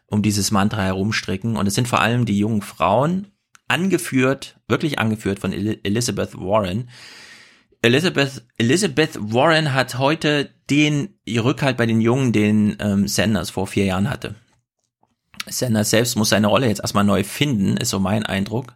um 0.08 0.22
dieses 0.22 0.52
Mantra 0.52 0.84
herumstricken. 0.84 1.58
Und 1.58 1.68
es 1.68 1.76
sind 1.76 1.88
vor 1.88 2.02
allem 2.02 2.26
die 2.26 2.38
jungen 2.38 2.62
Frauen, 2.62 3.28
angeführt, 3.68 4.60
wirklich 4.68 5.00
angeführt 5.00 5.40
von 5.40 5.52
El 5.52 5.80
Elizabeth 5.84 6.36
Warren. 6.36 6.90
Elizabeth, 7.82 8.44
Elizabeth 8.58 9.18
Warren 9.20 9.74
hat 9.74 9.98
heute 9.98 10.50
den 10.70 11.10
Rückhalt 11.28 11.78
bei 11.78 11.86
den 11.86 12.02
Jungen, 12.02 12.32
den 12.32 12.78
ähm, 12.80 13.08
Sanders 13.08 13.50
vor 13.50 13.68
vier 13.68 13.86
Jahren 13.86 14.10
hatte. 14.10 14.36
Sanders 15.48 15.92
selbst 15.92 16.16
muss 16.16 16.30
seine 16.30 16.48
Rolle 16.48 16.68
jetzt 16.68 16.82
erstmal 16.82 17.04
neu 17.04 17.24
finden, 17.24 17.78
ist 17.78 17.90
so 17.90 18.00
mein 18.00 18.26
Eindruck. 18.26 18.76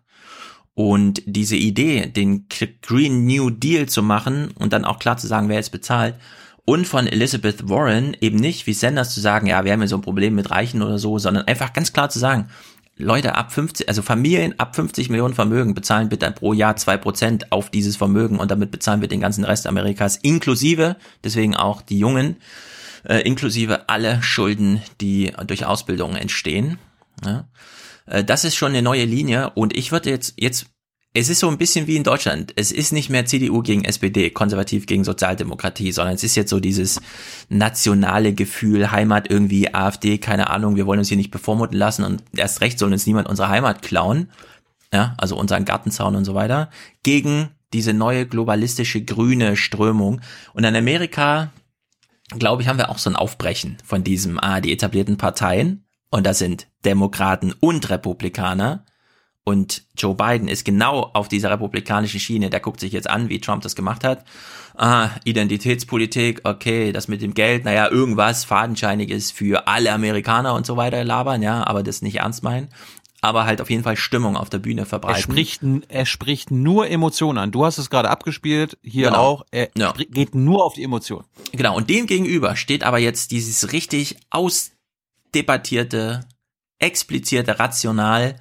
Und 0.80 1.24
diese 1.26 1.58
Idee, 1.58 2.06
den 2.06 2.46
Green 2.82 3.26
New 3.26 3.50
Deal 3.50 3.90
zu 3.90 4.02
machen 4.02 4.52
und 4.58 4.72
dann 4.72 4.86
auch 4.86 4.98
klar 4.98 5.18
zu 5.18 5.28
sagen, 5.28 5.50
wer 5.50 5.60
es 5.60 5.70
bezahlt, 5.70 6.16
und 6.64 6.88
von 6.88 7.06
Elizabeth 7.06 7.68
Warren 7.68 8.16
eben 8.22 8.38
nicht 8.38 8.66
wie 8.66 8.72
Sanders 8.72 9.14
zu 9.14 9.20
sagen, 9.20 9.48
ja, 9.48 9.66
wir 9.66 9.74
haben 9.74 9.82
ja 9.82 9.88
so 9.88 9.98
ein 9.98 10.02
Problem 10.02 10.36
mit 10.36 10.52
Reichen 10.52 10.82
oder 10.82 10.98
so, 10.98 11.20
sondern 11.20 11.46
einfach 11.50 11.74
ganz 11.74 11.92
klar 11.92 12.10
zu 12.10 12.18
sagen, 12.18 12.48
Leute 12.96 13.36
ab 13.36 13.52
50, 13.52 13.90
also 13.90 14.02
Familien 14.02 14.58
ab 14.58 14.74
50 14.74 15.10
Millionen 15.10 15.34
Vermögen 15.34 15.74
bezahlen 15.74 16.08
bitte 16.08 16.32
pro 16.32 16.54
Jahr 16.54 16.78
zwei 16.78 16.96
Prozent 16.96 17.52
auf 17.52 17.70
dieses 17.70 17.98
Vermögen 17.98 18.40
und 18.40 18.50
damit 18.50 18.72
bezahlen 18.72 19.02
wir 19.02 19.10
den 19.10 19.20
ganzen 19.20 19.44
Rest 19.44 19.68
Amerikas 19.68 20.16
inklusive, 20.16 20.96
deswegen 21.26 21.58
auch 21.58 21.82
die 21.82 22.00
Jungen, 22.00 22.38
äh, 23.04 23.20
inklusive 23.24 23.90
alle 23.90 24.24
Schulden, 24.24 24.82
die 25.02 25.34
durch 25.46 25.66
Ausbildung 25.66 26.16
entstehen. 26.16 26.78
Ja. 27.26 27.44
Äh, 28.10 28.24
das 28.24 28.44
ist 28.44 28.56
schon 28.56 28.70
eine 28.70 28.82
neue 28.82 29.06
Linie 29.06 29.52
und 29.52 29.78
ich 29.78 29.92
würde 29.92 30.10
jetzt, 30.10 30.34
jetzt 30.38 30.68
es 31.14 31.30
ist 31.30 31.40
so 31.40 31.50
ein 31.50 31.58
bisschen 31.58 31.88
wie 31.88 31.96
in 31.96 32.04
Deutschland. 32.04 32.54
Es 32.56 32.72
ist 32.72 32.92
nicht 32.92 33.10
mehr 33.10 33.26
CDU 33.26 33.64
gegen 33.64 33.84
SPD, 33.84 34.30
konservativ 34.30 34.86
gegen 34.86 35.04
Sozialdemokratie, 35.04 35.92
sondern 35.92 36.14
es 36.14 36.24
ist 36.24 36.36
jetzt 36.36 36.52
so 36.52 36.60
dieses 36.60 37.02
nationale 37.50 38.34
Gefühl, 38.34 38.92
Heimat 38.92 39.30
irgendwie, 39.30 39.74
AfD, 39.74 40.20
keine 40.20 40.52
Ahnung, 40.52 40.76
wir 40.76 40.86
wollen 40.86 41.00
uns 41.00 41.08
hier 41.08 41.18
nicht 41.18 41.32
bevormunden 41.32 41.78
lassen 41.78 42.04
und 42.04 42.24
erst 42.36 42.62
recht 42.62 42.78
soll 42.78 42.92
uns 42.92 43.08
niemand 43.08 43.28
unsere 43.28 43.50
Heimat 43.50 43.82
klauen, 43.82 44.30
ja, 44.94 45.16
also 45.18 45.36
unseren 45.36 45.66
Gartenzaun 45.66 46.16
und 46.16 46.26
so 46.26 46.36
weiter, 46.36 46.70
gegen 47.02 47.50
diese 47.74 47.94
neue 47.94 48.28
globalistische 48.28 49.04
grüne 49.04 49.56
Strömung. 49.56 50.22
Und 50.54 50.64
in 50.64 50.76
Amerika, 50.76 51.52
glaube 52.38 52.62
ich, 52.62 52.68
haben 52.68 52.78
wir 52.78 52.90
auch 52.90 53.00
so 53.00 53.10
ein 53.10 53.16
Aufbrechen 53.16 53.78
von 53.84 54.04
diesem, 54.04 54.40
ah, 54.40 54.62
die 54.62 54.72
etablierten 54.72 55.18
Parteien, 55.18 55.86
und 56.10 56.26
das 56.26 56.40
sind 56.40 56.68
Demokraten 56.86 57.54
und 57.60 57.90
Republikaner, 57.90 58.86
und 59.46 59.84
Joe 59.98 60.14
Biden 60.14 60.48
ist 60.48 60.64
genau 60.64 61.10
auf 61.14 61.28
dieser 61.28 61.50
republikanischen 61.50 62.20
Schiene. 62.20 62.52
Der 62.52 62.60
guckt 62.60 62.80
sich 62.80 62.92
jetzt 62.92 63.10
an, 63.10 63.30
wie 63.30 63.40
Trump 63.40 63.64
das 63.64 63.76
gemacht 63.76 64.04
hat. 64.04 64.24
Ah, 64.76 65.10
Identitätspolitik, 65.24 66.42
okay, 66.44 66.92
das 66.92 67.08
mit 67.08 67.24
dem 67.24 67.34
Geld, 67.34 67.66
naja, 67.66 67.90
irgendwas 67.90 68.46
Fadenscheiniges 68.46 69.32
für 69.32 69.68
alle 69.68 69.92
Amerikaner 69.92 70.54
und 70.54 70.68
so 70.68 70.78
weiter 70.78 71.04
labern, 71.04 71.42
ja, 71.42 71.66
aber 71.66 71.82
das 71.82 72.04
nicht 72.04 72.18
ernst 72.18 72.44
meinen. 72.44 72.70
Aber 73.22 73.46
halt 73.46 73.60
auf 73.60 73.70
jeden 73.72 73.84
Fall 73.84 73.98
Stimmung 73.98 74.38
auf 74.38 74.50
der 74.50 74.60
Bühne 74.60 74.86
verbreiten. 74.86 75.18
Er 75.18 75.22
spricht, 75.24 75.62
er 75.90 76.06
spricht 76.06 76.52
nur 76.52 76.88
Emotionen 76.88 77.40
an. 77.40 77.52
Du 77.52 77.66
hast 77.66 77.80
es 77.80 77.90
gerade 77.90 78.10
abgespielt, 78.10 78.78
hier 78.84 79.08
Genau. 79.08 79.18
auch. 79.20 79.46
Er 79.52 79.70
Ja. 79.76 79.94
geht 79.94 80.36
nur 80.36 80.64
auf 80.64 80.76
die 80.76 80.84
Emotionen. 80.84 81.26
Genau, 81.52 81.76
und 81.76 81.90
dem 81.90 82.06
gegenüber 82.06 82.56
steht 82.56 82.84
aber 82.84 83.00
jetzt 83.00 83.32
dieses 83.32 83.74
richtig 83.74 84.18
ausdebattierte, 85.30 86.22
explizierte 86.80 87.60
Rational, 87.60 88.36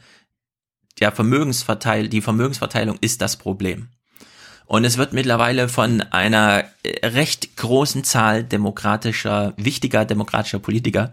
der 1.01 1.12
Vermögensverteil, 1.12 2.09
die 2.09 2.20
Vermögensverteilung 2.20 2.99
ist 3.01 3.20
das 3.20 3.36
Problem. 3.36 3.89
Und 4.66 4.84
es 4.84 4.99
wird 4.99 5.12
mittlerweile 5.12 5.68
von 5.68 6.03
einer 6.03 6.64
äh, 6.82 7.07
recht 7.07 7.57
großen 7.57 8.05
Zahl 8.05 8.45
demokratischer, 8.45 9.55
wichtiger 9.57 10.05
demokratischer 10.05 10.59
Politiker 10.59 11.12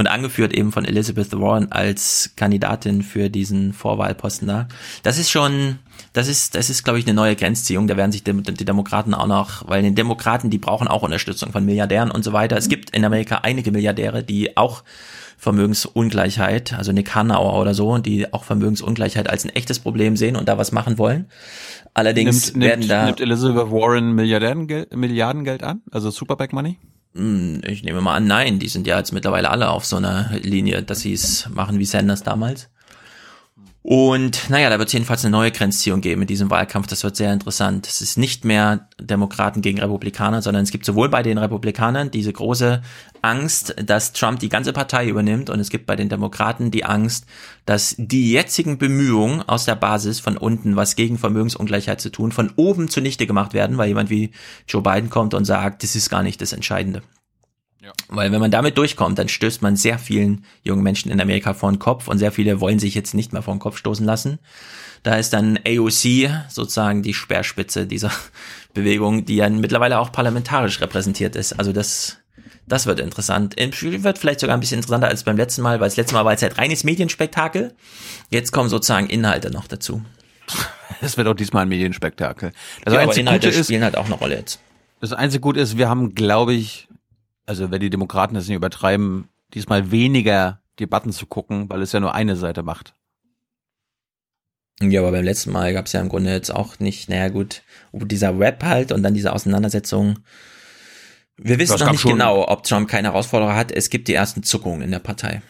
und 0.00 0.06
angeführt 0.06 0.54
eben 0.54 0.72
von 0.72 0.86
Elizabeth 0.86 1.30
Warren 1.38 1.70
als 1.70 2.32
Kandidatin 2.34 3.02
für 3.02 3.28
diesen 3.28 3.74
Vorwahlposten 3.74 4.48
da. 4.48 4.66
Das 5.02 5.18
ist 5.18 5.30
schon, 5.30 5.78
das 6.14 6.26
ist, 6.26 6.54
das 6.54 6.70
ist, 6.70 6.84
glaube 6.84 6.98
ich, 6.98 7.06
eine 7.06 7.12
neue 7.12 7.36
Grenzziehung. 7.36 7.86
Da 7.86 7.98
werden 7.98 8.10
sich 8.10 8.24
die, 8.24 8.32
die 8.32 8.64
Demokraten 8.64 9.12
auch 9.12 9.26
noch, 9.26 9.68
weil 9.68 9.82
die 9.82 9.94
Demokraten, 9.94 10.48
die 10.48 10.56
brauchen 10.56 10.88
auch 10.88 11.02
Unterstützung 11.02 11.52
von 11.52 11.66
Milliardären 11.66 12.10
und 12.10 12.24
so 12.24 12.32
weiter. 12.32 12.56
Es 12.56 12.70
gibt 12.70 12.96
in 12.96 13.04
Amerika 13.04 13.40
einige 13.42 13.72
Milliardäre, 13.72 14.24
die 14.24 14.56
auch 14.56 14.84
Vermögensungleichheit, 15.36 16.72
also 16.72 16.92
Nick 16.92 17.14
Hanauer 17.14 17.60
oder 17.60 17.74
so, 17.74 17.98
die 17.98 18.32
auch 18.32 18.44
Vermögensungleichheit 18.44 19.28
als 19.28 19.44
ein 19.44 19.50
echtes 19.50 19.80
Problem 19.80 20.16
sehen 20.16 20.34
und 20.34 20.48
da 20.48 20.56
was 20.56 20.72
machen 20.72 20.96
wollen. 20.96 21.26
Allerdings 21.92 22.52
nimmt, 22.52 22.64
werden 22.64 22.80
nimmt, 22.80 22.90
da 22.90 23.04
nimmt 23.04 23.20
Elizabeth 23.20 23.70
Warren 23.70 24.14
Milliardärengeld, 24.14 24.96
Milliardengeld 24.96 25.62
an? 25.62 25.82
Also 25.90 26.10
Superback 26.10 26.54
Money? 26.54 26.78
Hm, 27.14 27.60
Ich 27.64 27.82
nehme 27.82 28.00
mal 28.00 28.16
an, 28.16 28.26
nein, 28.26 28.58
die 28.58 28.68
sind 28.68 28.86
ja 28.86 28.96
jetzt 28.98 29.12
mittlerweile 29.12 29.50
alle 29.50 29.70
auf 29.70 29.84
so 29.84 29.96
einer 29.96 30.30
Linie, 30.42 30.82
dass 30.82 31.00
sie 31.00 31.12
es 31.12 31.48
machen 31.48 31.78
wie 31.78 31.84
Sanders 31.84 32.22
damals. 32.22 32.68
Und 33.82 34.50
naja, 34.50 34.68
da 34.68 34.78
wird 34.78 34.88
es 34.88 34.92
jedenfalls 34.92 35.24
eine 35.24 35.32
neue 35.32 35.52
Grenzziehung 35.52 36.02
geben 36.02 36.20
in 36.20 36.26
diesem 36.26 36.50
Wahlkampf. 36.50 36.86
Das 36.86 37.02
wird 37.02 37.16
sehr 37.16 37.32
interessant. 37.32 37.86
Es 37.86 38.02
ist 38.02 38.18
nicht 38.18 38.44
mehr 38.44 38.88
Demokraten 39.00 39.62
gegen 39.62 39.80
Republikaner, 39.80 40.42
sondern 40.42 40.64
es 40.64 40.70
gibt 40.70 40.84
sowohl 40.84 41.08
bei 41.08 41.22
den 41.22 41.38
Republikanern 41.38 42.10
diese 42.10 42.30
große 42.30 42.82
Angst, 43.22 43.74
dass 43.82 44.12
Trump 44.12 44.38
die 44.40 44.50
ganze 44.50 44.74
Partei 44.74 45.08
übernimmt 45.08 45.48
und 45.48 45.60
es 45.60 45.70
gibt 45.70 45.86
bei 45.86 45.96
den 45.96 46.10
Demokraten 46.10 46.70
die 46.70 46.84
Angst, 46.84 47.24
dass 47.64 47.94
die 47.96 48.30
jetzigen 48.30 48.76
Bemühungen 48.76 49.40
aus 49.48 49.64
der 49.64 49.76
Basis 49.76 50.20
von 50.20 50.36
unten, 50.36 50.76
was 50.76 50.94
gegen 50.94 51.16
Vermögensungleichheit 51.16 52.02
zu 52.02 52.10
tun, 52.10 52.32
von 52.32 52.52
oben 52.56 52.88
zunichte 52.88 53.26
gemacht 53.26 53.54
werden, 53.54 53.78
weil 53.78 53.88
jemand 53.88 54.10
wie 54.10 54.32
Joe 54.68 54.82
Biden 54.82 55.08
kommt 55.08 55.32
und 55.32 55.46
sagt, 55.46 55.82
das 55.82 55.96
ist 55.96 56.10
gar 56.10 56.22
nicht 56.22 56.42
das 56.42 56.52
Entscheidende. 56.52 57.00
Weil 58.08 58.30
wenn 58.32 58.40
man 58.40 58.50
damit 58.50 58.76
durchkommt, 58.76 59.18
dann 59.18 59.28
stößt 59.28 59.62
man 59.62 59.76
sehr 59.76 59.98
vielen 59.98 60.44
jungen 60.62 60.82
Menschen 60.82 61.10
in 61.10 61.20
Amerika 61.20 61.54
vor 61.54 61.70
den 61.70 61.78
Kopf 61.78 62.08
und 62.08 62.18
sehr 62.18 62.32
viele 62.32 62.60
wollen 62.60 62.78
sich 62.78 62.94
jetzt 62.94 63.14
nicht 63.14 63.32
mehr 63.32 63.42
vor 63.42 63.54
den 63.54 63.60
Kopf 63.60 63.78
stoßen 63.78 64.04
lassen. 64.04 64.38
Da 65.02 65.14
ist 65.14 65.32
dann 65.32 65.58
AOC 65.66 66.30
sozusagen 66.48 67.02
die 67.02 67.14
Speerspitze 67.14 67.86
dieser 67.86 68.12
Bewegung, 68.74 69.24
die 69.24 69.36
ja 69.36 69.48
mittlerweile 69.48 69.98
auch 69.98 70.12
parlamentarisch 70.12 70.80
repräsentiert 70.80 71.36
ist. 71.36 71.54
Also 71.54 71.72
das, 71.72 72.18
das 72.66 72.84
wird 72.84 73.00
interessant. 73.00 73.54
Im 73.58 73.72
Spiel 73.72 74.04
wird 74.04 74.18
vielleicht 74.18 74.40
sogar 74.40 74.56
ein 74.56 74.60
bisschen 74.60 74.78
interessanter 74.78 75.08
als 75.08 75.24
beim 75.24 75.38
letzten 75.38 75.62
Mal, 75.62 75.80
weil 75.80 75.88
das 75.88 75.96
letzte 75.96 76.14
Mal 76.14 76.26
war 76.26 76.34
es 76.34 76.42
halt 76.42 76.58
reines 76.58 76.84
Medienspektakel. 76.84 77.74
Jetzt 78.28 78.52
kommen 78.52 78.68
sozusagen 78.68 79.08
Inhalte 79.08 79.50
noch 79.50 79.66
dazu. 79.66 80.02
Das 81.00 81.16
wird 81.16 81.26
auch 81.28 81.34
diesmal 81.34 81.62
ein 81.62 81.68
Medienspektakel. 81.70 82.52
Das 82.84 82.92
ja, 82.92 83.00
aber 83.00 83.16
Inhalte 83.16 83.48
ist, 83.48 83.64
spielen 83.64 83.82
halt 83.82 83.96
auch 83.96 84.04
eine 84.04 84.16
Rolle 84.16 84.36
jetzt. 84.36 84.60
das 85.00 85.14
einzige 85.14 85.40
Gute 85.40 85.58
ist, 85.60 85.78
wir 85.78 85.88
haben, 85.88 86.14
glaube 86.14 86.52
ich, 86.52 86.89
also 87.50 87.72
wenn 87.72 87.80
die 87.80 87.90
Demokraten 87.90 88.36
das 88.36 88.46
nicht 88.46 88.54
übertreiben, 88.54 89.28
diesmal 89.54 89.90
weniger 89.90 90.60
Debatten 90.78 91.10
zu 91.10 91.26
gucken, 91.26 91.68
weil 91.68 91.82
es 91.82 91.90
ja 91.90 91.98
nur 91.98 92.14
eine 92.14 92.36
Seite 92.36 92.62
macht. 92.62 92.94
Ja, 94.80 95.00
aber 95.00 95.10
beim 95.10 95.24
letzten 95.24 95.50
Mal 95.50 95.72
gab 95.72 95.86
es 95.86 95.92
ja 95.92 96.00
im 96.00 96.08
Grunde 96.08 96.30
jetzt 96.30 96.54
auch 96.54 96.78
nicht, 96.78 97.08
naja 97.08 97.28
gut, 97.28 97.62
dieser 97.92 98.38
Rap 98.38 98.62
halt 98.62 98.92
und 98.92 99.02
dann 99.02 99.14
diese 99.14 99.32
Auseinandersetzung. 99.32 100.20
Wir 101.38 101.58
wissen 101.58 101.72
Das 101.72 101.80
noch 101.80 101.90
nicht 101.90 102.04
genau, 102.04 102.46
ob 102.46 102.62
Trump 102.62 102.88
keine 102.88 103.08
Herausforderer 103.08 103.56
hat. 103.56 103.72
Es 103.72 103.90
gibt 103.90 104.06
die 104.06 104.14
ersten 104.14 104.44
Zuckungen 104.44 104.82
in 104.82 104.92
der 104.92 105.00
Partei. 105.00 105.42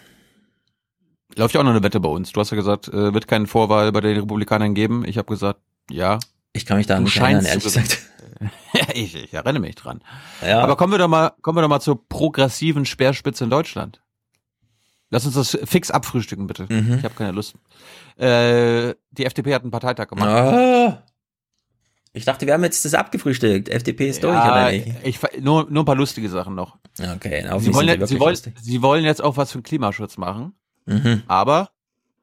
Läuft 1.37 1.55
ja 1.55 1.61
auch 1.61 1.65
noch 1.65 1.73
eine 1.73 1.83
Wette 1.83 2.01
bei 2.01 2.09
uns. 2.09 2.33
Du 2.33 2.41
hast 2.41 2.51
ja 2.51 2.57
gesagt, 2.57 2.89
äh, 2.89 3.13
wird 3.13 3.29
keinen 3.29 3.47
Vorwahl 3.47 3.93
bei 3.93 4.01
den 4.01 4.17
Republikanern 4.17 4.75
geben. 4.75 5.05
Ich 5.07 5.19
habe 5.19 5.29
gesagt, 5.29 5.61
ja. 5.91 6.19
Ich 6.55 6.65
kann 6.65 6.79
mich 6.79 6.87
da 6.87 6.97
Du 6.97 7.03
nicht 7.03 7.19
erinnern, 7.19 7.45
ehrlich 7.45 7.63
gesagt. 7.63 7.99
ich, 8.95 9.15
ich 9.15 9.33
erinnere 9.35 9.61
mich 9.61 9.75
dran. 9.75 10.03
Ja. 10.43 10.61
Aber 10.63 10.77
kommen 10.77 10.93
wir 10.93 10.99
doch 10.99 11.09
mal, 11.09 11.33
kommen 11.43 11.59
wir 11.59 11.63
doch 11.63 11.69
mal 11.69 11.81
zur 11.81 12.07
progressiven 12.09 12.85
Speerspitze 12.87 13.45
in 13.45 13.51
Deutschland. 13.51 14.03
Lass 15.11 15.27
uns 15.27 15.35
das 15.35 15.59
fix 15.65 15.91
abfrühstücken, 15.91 16.47
bitte. 16.47 16.67
Mhm. 16.69 16.99
Ich 16.99 17.05
habe 17.05 17.15
keine 17.15 17.33
Lust. 17.33 17.55
Äh, 18.17 18.95
die 19.11 19.27
FDP 19.27 19.55
hat 19.55 19.63
einen 19.63 19.73
Parteitag 19.73 20.09
gemacht. 20.09 20.29
Ah. 20.29 21.03
Ich 22.13 22.25
dachte, 22.25 22.47
wir 22.47 22.55
haben 22.55 22.65
jetzt 22.65 22.85
das 22.85 22.95
abgefrühstückt. 22.95 23.69
FDP 23.69 24.09
ist 24.09 24.23
durch, 24.25 24.35
Ja, 24.35 24.51
oder 24.53 24.71
nicht? 24.73 24.89
ich, 25.05 25.19
nur, 25.41 25.69
nur 25.71 25.83
ein 25.83 25.87
paar 25.87 25.95
lustige 25.97 26.29
Sachen 26.29 26.55
noch. 26.55 26.77
Okay, 26.99 27.49
auf 27.49 27.63
Sie 27.63 27.73
wollen, 27.75 27.89
ja, 28.01 28.07
sie 28.07 28.19
wollen, 28.19 28.31
lustig. 28.33 28.55
sie 28.61 28.83
wollen 28.83 29.05
jetzt 29.05 29.23
auch 29.23 29.37
was 29.37 29.53
für 29.53 29.59
den 29.59 29.65
Klimaschutz 29.65 30.17
machen. 30.17 30.55
Mhm. 30.87 31.23
Aber 31.29 31.71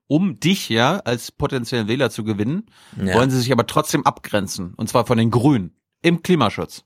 um 0.07 0.39
dich 0.39 0.68
ja 0.70 0.97
als 0.99 1.32
potenziellen 1.32 1.88
Wähler 1.88 2.09
zu 2.09 2.24
gewinnen, 2.24 2.65
Ja. 3.01 3.13
wollen 3.15 3.30
sie 3.30 3.39
sich 3.39 3.51
aber 3.51 3.65
trotzdem 3.68 4.05
abgrenzen. 4.05 4.74
Und 4.76 4.88
zwar 4.89 5.05
von 5.05 5.18
den 5.18 5.32
Grünen 5.32 5.74
im 6.08 6.24
Klimaschutz. 6.24 6.84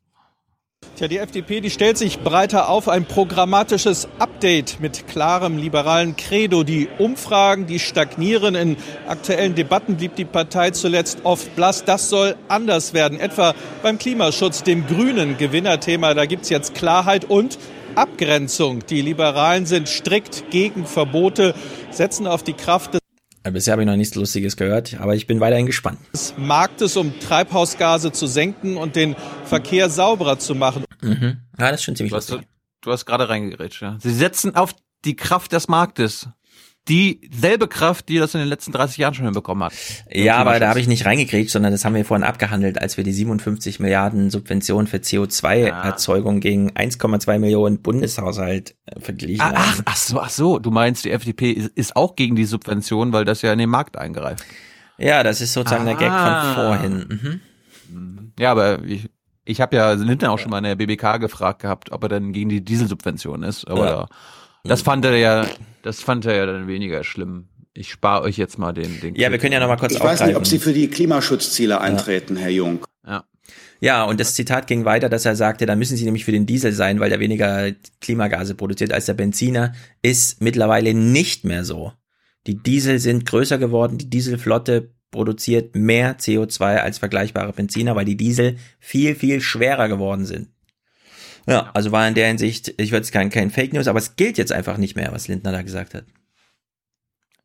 Tja, 0.95 1.07
die 1.07 1.19
FDP, 1.19 1.61
die 1.61 1.69
stellt 1.69 1.97
sich 1.97 2.19
breiter 2.19 2.67
auf 2.67 2.89
ein 2.89 3.05
programmatisches 3.05 4.07
Update 4.17 4.79
mit 4.79 5.07
klarem 5.07 5.57
liberalen 5.57 6.15
Credo. 6.15 6.63
Die 6.63 6.87
Umfragen, 6.97 7.67
die 7.67 7.79
stagnieren. 7.79 8.55
In 8.55 8.77
aktuellen 9.07 9.53
Debatten 9.53 9.97
blieb 9.97 10.15
die 10.15 10.25
Partei 10.25 10.71
zuletzt 10.71 11.19
oft 11.23 11.55
blass. 11.55 11.85
Das 11.85 12.09
soll 12.09 12.35
anders 12.47 12.93
werden. 12.93 13.19
Etwa 13.19 13.53
beim 13.83 13.99
Klimaschutz, 13.99 14.63
dem 14.63 14.87
grünen 14.87 15.37
Gewinnerthema. 15.37 16.15
Da 16.15 16.25
gibt's 16.25 16.49
jetzt 16.49 16.73
Klarheit 16.73 17.25
und 17.25 17.59
Abgrenzung. 17.93 18.83
Die 18.87 19.01
Liberalen 19.01 19.67
sind 19.67 19.87
strikt 19.87 20.49
gegen 20.49 20.85
Verbote, 20.85 21.53
setzen 21.91 22.25
auf 22.25 22.41
die 22.41 22.53
Kraft 22.53 22.95
des 22.95 23.01
Bisher 23.49 23.71
habe 23.73 23.81
ich 23.81 23.87
noch 23.87 23.95
nichts 23.95 24.13
Lustiges 24.15 24.55
gehört, 24.55 24.99
aber 24.99 25.15
ich 25.15 25.25
bin 25.25 25.39
weiterhin 25.39 25.65
gespannt. 25.65 25.99
Marktes, 26.37 26.95
um 26.95 27.17
Treibhausgase 27.19 28.11
zu 28.11 28.27
senken 28.27 28.77
und 28.77 28.95
den 28.95 29.15
Verkehr 29.45 29.89
sauberer 29.89 30.37
zu 30.37 30.53
machen. 30.53 30.85
Mhm. 31.01 31.37
Ja, 31.59 31.71
das 31.71 31.79
ist 31.79 31.83
schon 31.83 31.95
ziemlich 31.95 32.11
Du 32.11 32.17
hast, 32.17 32.29
lustig. 32.29 32.47
du 32.81 32.91
hast 32.91 33.05
gerade 33.05 33.29
reingerätscht, 33.29 33.81
ja. 33.81 33.97
Sie 33.99 34.13
setzen 34.13 34.55
auf 34.55 34.75
die 35.05 35.15
Kraft 35.15 35.53
des 35.53 35.67
Marktes. 35.67 36.29
Dieselbe 36.91 37.69
Kraft, 37.69 38.09
die 38.09 38.17
das 38.17 38.33
in 38.33 38.41
den 38.41 38.49
letzten 38.49 38.73
30 38.73 38.97
Jahren 38.97 39.13
schon 39.13 39.23
hinbekommen 39.23 39.63
hat. 39.63 39.73
Ja, 40.11 40.35
aber 40.35 40.59
da 40.59 40.67
habe 40.67 40.81
ich 40.81 40.87
nicht 40.89 41.05
reingekriegt, 41.05 41.49
sondern 41.49 41.71
das 41.71 41.85
haben 41.85 41.95
wir 41.95 42.03
vorhin 42.03 42.25
abgehandelt, 42.25 42.81
als 42.81 42.97
wir 42.97 43.05
die 43.05 43.13
57 43.13 43.79
Milliarden 43.79 44.29
Subventionen 44.29 44.87
für 44.87 44.97
CO2-Erzeugung 44.97 46.39
gegen 46.41 46.71
1,2 46.71 47.39
Millionen 47.39 47.81
Bundeshaushalt 47.81 48.75
äh, 48.85 48.99
verglichen 48.99 49.41
Ah, 49.41 49.53
ach, 49.55 49.71
haben. 49.77 49.81
ach 49.85 49.95
so, 49.95 50.19
ach 50.19 50.29
so, 50.29 50.59
du 50.59 50.69
meinst, 50.71 51.05
die 51.05 51.11
FDP 51.11 51.51
ist, 51.51 51.95
auch 51.95 52.15
gegen 52.15 52.35
die 52.35 52.45
Subvention, 52.45 53.13
weil 53.13 53.25
das 53.25 53.41
ja 53.41 53.53
in 53.53 53.59
den 53.59 53.69
Markt 53.69 53.97
eingreift. 53.97 54.43
Ja, 54.97 55.23
das 55.23 55.39
ist 55.41 55.53
sozusagen 55.53 55.85
der 55.85 55.95
Gag 55.95 56.09
von 56.09 56.17
Ah. 56.17 56.53
vorhin. 56.53 57.41
Mhm. 57.89 58.31
Ja, 58.37 58.51
aber 58.51 58.83
ich, 58.83 59.09
ich 59.45 59.61
habe 59.61 59.75
ja 59.75 59.93
Lindner 59.93 60.31
auch 60.31 60.39
schon 60.39 60.51
mal 60.51 60.59
in 60.59 60.63
der 60.65 60.75
BBK 60.75 61.17
gefragt 61.19 61.61
gehabt, 61.61 61.91
ob 61.91 62.03
er 62.03 62.09
dann 62.09 62.33
gegen 62.33 62.49
die 62.49 62.63
Dieselsubvention 62.63 63.43
ist. 63.43 63.65
Aber 63.67 63.85
Ja. 63.85 63.91
da, 63.91 64.07
das 64.63 64.81
fand 64.81 65.05
er 65.05 65.17
ja, 65.17 65.47
das 65.81 66.01
fand 66.01 66.25
er 66.25 66.35
ja 66.35 66.45
dann 66.45 66.67
weniger 66.67 67.03
schlimm. 67.03 67.47
Ich 67.73 67.89
spare 67.89 68.23
euch 68.23 68.37
jetzt 68.37 68.57
mal 68.57 68.73
den, 68.73 68.99
den. 68.99 69.15
Ja, 69.15 69.31
wir 69.31 69.37
können 69.37 69.53
ja 69.53 69.59
noch 69.59 69.67
mal 69.67 69.77
kurz 69.77 69.93
Ich 69.93 69.99
weiß 69.99 70.21
nicht, 70.21 70.35
ob 70.35 70.41
aufgreifen. 70.41 70.45
Sie 70.45 70.59
für 70.59 70.73
die 70.73 70.89
Klimaschutzziele 70.89 71.79
eintreten, 71.79 72.35
Herr 72.35 72.49
Jung. 72.49 72.85
Ja. 73.05 73.23
Ja, 73.79 74.03
und 74.03 74.19
das 74.19 74.35
Zitat 74.35 74.67
ging 74.67 74.85
weiter, 74.85 75.09
dass 75.09 75.25
er 75.25 75.35
sagte, 75.35 75.65
dann 75.65 75.79
müssen 75.79 75.97
sie 75.97 76.05
nämlich 76.05 76.25
für 76.25 76.31
den 76.31 76.45
Diesel 76.45 76.73
sein, 76.73 76.99
weil 76.99 77.09
der 77.09 77.19
weniger 77.19 77.71
Klimagase 77.99 78.55
produziert 78.55 78.93
als 78.93 79.05
der 79.05 79.13
Benziner, 79.13 79.73
ist 80.01 80.41
mittlerweile 80.41 80.93
nicht 80.93 81.45
mehr 81.45 81.63
so. 81.63 81.93
Die 82.45 82.61
Diesel 82.61 82.99
sind 82.99 83.25
größer 83.25 83.57
geworden, 83.57 83.97
die 83.97 84.09
Dieselflotte 84.09 84.91
produziert 85.09 85.75
mehr 85.75 86.17
CO2 86.17 86.77
als 86.77 86.99
vergleichbare 86.99 87.53
Benziner, 87.53 87.95
weil 87.95 88.05
die 88.05 88.17
Diesel 88.17 88.57
viel, 88.79 89.15
viel 89.15 89.41
schwerer 89.41 89.87
geworden 89.87 90.25
sind. 90.25 90.49
Ja, 91.47 91.69
also 91.73 91.91
war 91.91 92.07
in 92.07 92.13
der 92.13 92.27
Hinsicht, 92.27 92.73
ich 92.77 92.91
würde 92.91 93.03
es 93.03 93.11
kein, 93.11 93.29
kein 93.29 93.49
Fake 93.51 93.73
News, 93.73 93.87
aber 93.87 93.99
es 93.99 94.15
gilt 94.15 94.37
jetzt 94.37 94.51
einfach 94.51 94.77
nicht 94.77 94.95
mehr, 94.95 95.11
was 95.11 95.27
Lindner 95.27 95.51
da 95.51 95.61
gesagt 95.61 95.93
hat. 95.93 96.05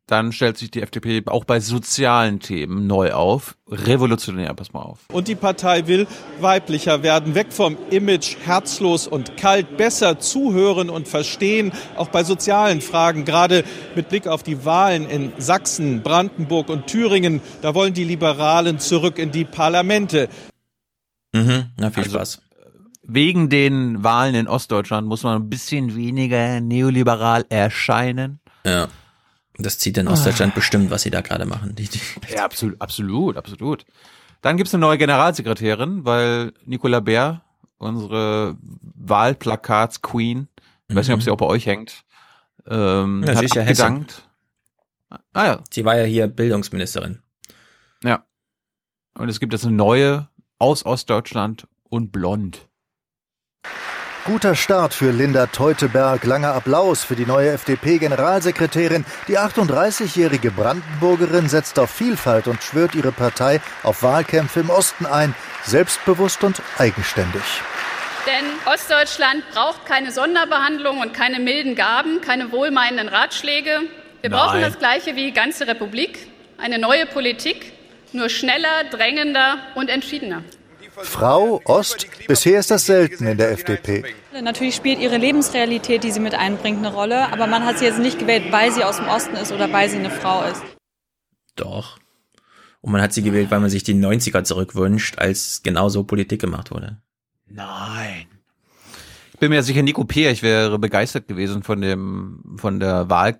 Dann 0.09 0.31
stellt 0.31 0.57
sich 0.57 0.71
die 0.71 0.81
FDP 0.81 1.21
auch 1.25 1.43
bei 1.43 1.59
sozialen 1.59 2.39
Themen 2.39 2.87
neu 2.87 3.11
auf. 3.11 3.57
Revolutionär, 3.69 4.53
pass 4.53 4.71
mal 4.71 4.79
auf. 4.79 4.99
Und 5.11 5.27
die 5.27 5.35
Partei 5.35 5.85
will 5.87 6.07
weiblicher 6.39 7.03
werden, 7.03 7.35
weg 7.35 7.47
vom 7.51 7.75
Image 7.89 8.37
herzlos 8.45 9.05
und 9.05 9.35
kalt, 9.35 9.75
besser 9.75 10.17
zuhören 10.17 10.89
und 10.89 11.09
verstehen, 11.09 11.73
auch 11.97 12.07
bei 12.07 12.23
sozialen 12.23 12.79
Fragen, 12.79 13.25
gerade 13.25 13.65
mit 13.95 14.07
Blick 14.07 14.27
auf 14.27 14.43
die 14.43 14.63
Wahlen 14.63 15.09
in 15.09 15.33
Sachsen, 15.39 16.03
Brandenburg 16.03 16.69
und 16.69 16.87
Thüringen. 16.87 17.41
Da 17.61 17.75
wollen 17.75 17.93
die 17.93 18.05
Liberalen 18.05 18.79
zurück 18.79 19.19
in 19.19 19.31
die 19.31 19.43
Parlamente. 19.43 20.29
Mhm, 21.33 21.65
na 21.75 21.91
viel 21.91 22.03
Also, 22.03 22.15
Spaß. 22.15 22.41
Wegen 23.09 23.49
den 23.49 24.03
Wahlen 24.03 24.35
in 24.35 24.47
Ostdeutschland 24.49 25.07
muss 25.07 25.23
man 25.23 25.41
ein 25.41 25.49
bisschen 25.49 25.95
weniger 25.95 26.59
neoliberal 26.59 27.45
erscheinen. 27.49 28.39
Ja. 28.65 28.89
Das 29.57 29.79
zieht 29.79 29.97
in 29.97 30.07
Ostdeutschland 30.07 30.53
bestimmt, 30.55 30.91
was 30.91 31.01
sie 31.03 31.09
da 31.09 31.21
gerade 31.21 31.45
machen. 31.45 31.73
Ja, 32.29 32.43
absolut, 32.43 32.79
absolut, 32.81 33.37
absolut. 33.37 33.85
Dann 34.41 34.57
gibt's 34.57 34.73
eine 34.73 34.81
neue 34.81 34.97
Generalsekretärin, 34.97 36.05
weil 36.05 36.53
Nicola 36.65 36.99
Bär, 36.99 37.41
unsere 37.77 38.57
Wahlplakats-Queen, 39.41 40.47
ich 40.89 40.95
weiß 40.95 41.07
nicht, 41.07 41.15
ob 41.15 41.21
sie 41.23 41.31
auch 41.31 41.37
bei 41.37 41.45
euch 41.45 41.65
hängt, 41.65 42.03
ähm, 42.67 43.23
Ja, 43.25 43.35
sie 43.35 43.45
hat 43.45 43.55
ja 43.55 43.61
Hessin. 43.63 43.85
abgedankt. 43.85 44.23
Ah 45.33 45.45
ja, 45.45 45.63
sie 45.71 45.85
war 45.85 45.97
ja 45.97 46.03
hier 46.03 46.27
Bildungsministerin. 46.27 47.19
ja. 48.03 48.23
Und 49.17 49.29
es 49.29 49.39
gibt 49.39 49.51
jetzt 49.53 49.65
eine 49.65 49.75
neue 49.75 50.27
aus 50.59 50.85
Ostdeutschland 50.85 51.67
und 51.89 52.11
blond. 52.11 52.67
Guter 54.27 54.55
Start 54.55 54.93
für 54.93 55.11
Linda 55.11 55.47
Teuteberg. 55.47 56.25
Langer 56.25 56.53
Applaus 56.53 57.01
für 57.01 57.15
die 57.15 57.25
neue 57.25 57.51
FDP-Generalsekretärin. 57.51 59.05
Die 59.29 59.39
38-jährige 59.39 60.51
Brandenburgerin 60.51 61.47
setzt 61.47 61.79
auf 61.79 61.89
Vielfalt 61.89 62.47
und 62.47 62.61
schwört 62.61 62.93
ihre 62.93 63.13
Partei 63.13 63.61
auf 63.83 64.03
Wahlkämpfe 64.03 64.59
im 64.59 64.69
Osten 64.69 65.05
ein. 65.05 65.33
Selbstbewusst 65.63 66.43
und 66.43 66.61
eigenständig. 66.77 67.41
Denn 68.25 68.45
Ostdeutschland 68.65 69.49
braucht 69.53 69.85
keine 69.85 70.11
Sonderbehandlung 70.11 70.99
und 70.99 71.13
keine 71.13 71.39
milden 71.39 71.75
Gaben, 71.75 72.19
keine 72.19 72.51
wohlmeinenden 72.51 73.07
Ratschläge. 73.07 73.83
Wir 74.19 74.29
brauchen 74.29 74.59
Nein. 74.59 74.69
das 74.69 74.77
Gleiche 74.77 75.15
wie 75.15 75.27
die 75.27 75.33
ganze 75.33 75.67
Republik. 75.67 76.27
Eine 76.57 76.79
neue 76.79 77.05
Politik, 77.05 77.71
nur 78.11 78.27
schneller, 78.27 78.83
drängender 78.91 79.59
und 79.75 79.89
entschiedener. 79.89 80.43
Frau 81.03 81.61
Ost, 81.65 82.07
bisher 82.27 82.59
ist 82.59 82.71
das 82.71 82.85
selten 82.85 83.27
in 83.27 83.37
der 83.37 83.51
FDP. 83.51 84.03
Natürlich 84.41 84.75
spielt 84.75 84.99
ihre 84.99 85.17
Lebensrealität, 85.17 86.03
die 86.03 86.11
sie 86.11 86.19
mit 86.19 86.33
einbringt, 86.35 86.79
eine 86.79 86.93
Rolle. 86.93 87.31
Aber 87.31 87.47
man 87.47 87.65
hat 87.65 87.79
sie 87.79 87.85
jetzt 87.85 87.99
nicht 87.99 88.19
gewählt, 88.19 88.51
weil 88.51 88.71
sie 88.71 88.83
aus 88.83 88.97
dem 88.97 89.07
Osten 89.07 89.35
ist 89.35 89.51
oder 89.51 89.71
weil 89.71 89.89
sie 89.89 89.97
eine 89.97 90.09
Frau 90.09 90.43
ist. 90.43 90.61
Doch. 91.55 91.97
Und 92.81 92.91
man 92.91 93.01
hat 93.01 93.13
sie 93.13 93.23
gewählt, 93.23 93.49
weil 93.51 93.59
man 93.59 93.69
sich 93.69 93.83
die 93.83 93.95
90er 93.95 94.43
zurückwünscht, 94.43 95.17
als 95.17 95.61
genau 95.63 95.89
so 95.89 96.03
Politik 96.03 96.41
gemacht 96.41 96.71
wurde. 96.71 96.97
Nein. 97.47 98.27
Ich 99.33 99.39
bin 99.39 99.49
mir 99.49 99.63
sicher, 99.63 99.81
Nico 99.83 100.03
Peer, 100.03 100.31
ich 100.31 100.41
wäre 100.43 100.79
begeistert 100.79 101.27
gewesen 101.27 101.63
von 101.63 101.81
dem, 101.81 102.55
von 102.57 102.79
der 102.79 103.09
Wahl, 103.09 103.39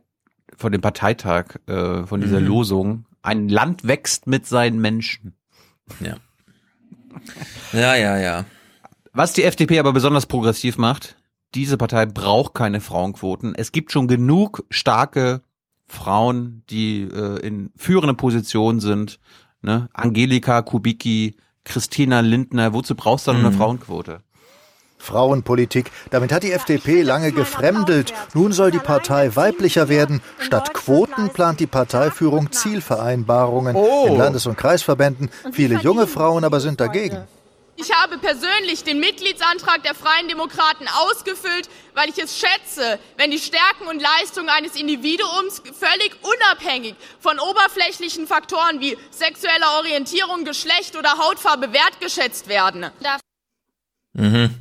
von 0.56 0.72
dem 0.72 0.82
Parteitag, 0.82 1.56
äh, 1.68 2.06
von 2.06 2.22
dieser 2.22 2.40
Mhm. 2.40 2.48
Losung. 2.48 3.06
Ein 3.22 3.50
Land 3.50 3.88
wächst 3.88 4.28
mit 4.28 4.46
seinen 4.48 4.80
Menschen. 4.80 5.36
Ja. 6.00 6.18
Ja, 7.74 7.96
ja, 7.96 8.18
ja. 8.18 8.46
Was 9.14 9.34
die 9.34 9.44
FDP 9.44 9.80
aber 9.80 9.94
besonders 9.94 10.26
progressiv 10.26 10.78
macht, 10.78 11.16
diese 11.56 11.78
Partei 11.78 12.06
braucht 12.06 12.54
keine 12.54 12.82
Frauenquoten. 12.82 13.56
Es 13.56 13.72
gibt 13.72 13.92
schon 13.92 14.08
genug 14.08 14.64
starke 14.70 15.42
Frauen, 15.88 16.64
die 16.70 17.04
äh, 17.04 17.40
in 17.40 17.72
führenden 17.76 18.18
Positionen 18.18 18.80
sind. 18.80 19.20
Ne? 19.62 19.90
Angelika 19.94 20.62
Kubicki, 20.62 21.38
Christina 21.64 22.20
Lindner. 22.20 22.74
Wozu 22.74 22.96
brauchst 22.96 23.28
du 23.28 23.32
dann 23.32 23.40
eine 23.42 23.52
Mhm. 23.52 23.58
Frauenquote? 23.58 24.22
Frauenpolitik. 24.98 25.92
Damit 26.12 26.32
hat 26.32 26.44
die 26.44 26.52
FDP 26.52 27.02
lange 27.02 27.32
gefremdelt. 27.32 28.14
Nun 28.34 28.52
soll 28.52 28.72
die 28.72 28.80
Partei 28.80 29.36
weiblicher 29.36 29.90
werden. 29.90 30.22
Statt 30.40 30.74
Quoten 30.74 31.30
plant 31.30 31.60
die 31.60 31.68
Parteiführung 31.68 32.52
Zielvereinbarungen 32.52 33.76
Oh. 33.76 34.06
in 34.08 34.18
Landes- 34.18 34.46
und 34.46 34.58
Kreisverbänden. 34.58 35.30
Viele 35.52 35.80
junge 35.80 36.08
Frauen 36.08 36.44
aber 36.44 36.60
sind 36.60 36.80
dagegen. 36.80 37.28
Ich 37.80 37.94
habe 37.94 38.18
persönlich 38.18 38.84
den 38.84 39.00
Mitgliedsantrag 39.00 39.84
der 39.84 39.94
Freien 39.94 40.28
Demokraten 40.28 40.88
ausgefüllt, 40.88 41.70
weil 41.94 42.10
ich 42.10 42.18
es 42.18 42.36
schätze, 42.36 42.98
wenn 43.18 43.30
die 43.30 43.38
Stärken 43.38 43.86
und 43.88 44.02
Leistungen 44.02 44.50
eines 44.50 44.76
Individuums 44.76 45.62
völlig 45.80 46.16
unabhängig 46.24 46.96
von 47.20 47.38
oberflächlichen 47.40 48.26
Faktoren 48.26 48.80
wie 48.80 48.98
sexueller 49.12 49.78
Orientierung, 49.78 50.44
Geschlecht 50.44 50.96
oder 50.98 51.20
Hautfarbe 51.20 51.72
wertgeschätzt 51.72 52.48
werden. 52.48 52.88
Mhm. 54.14 54.56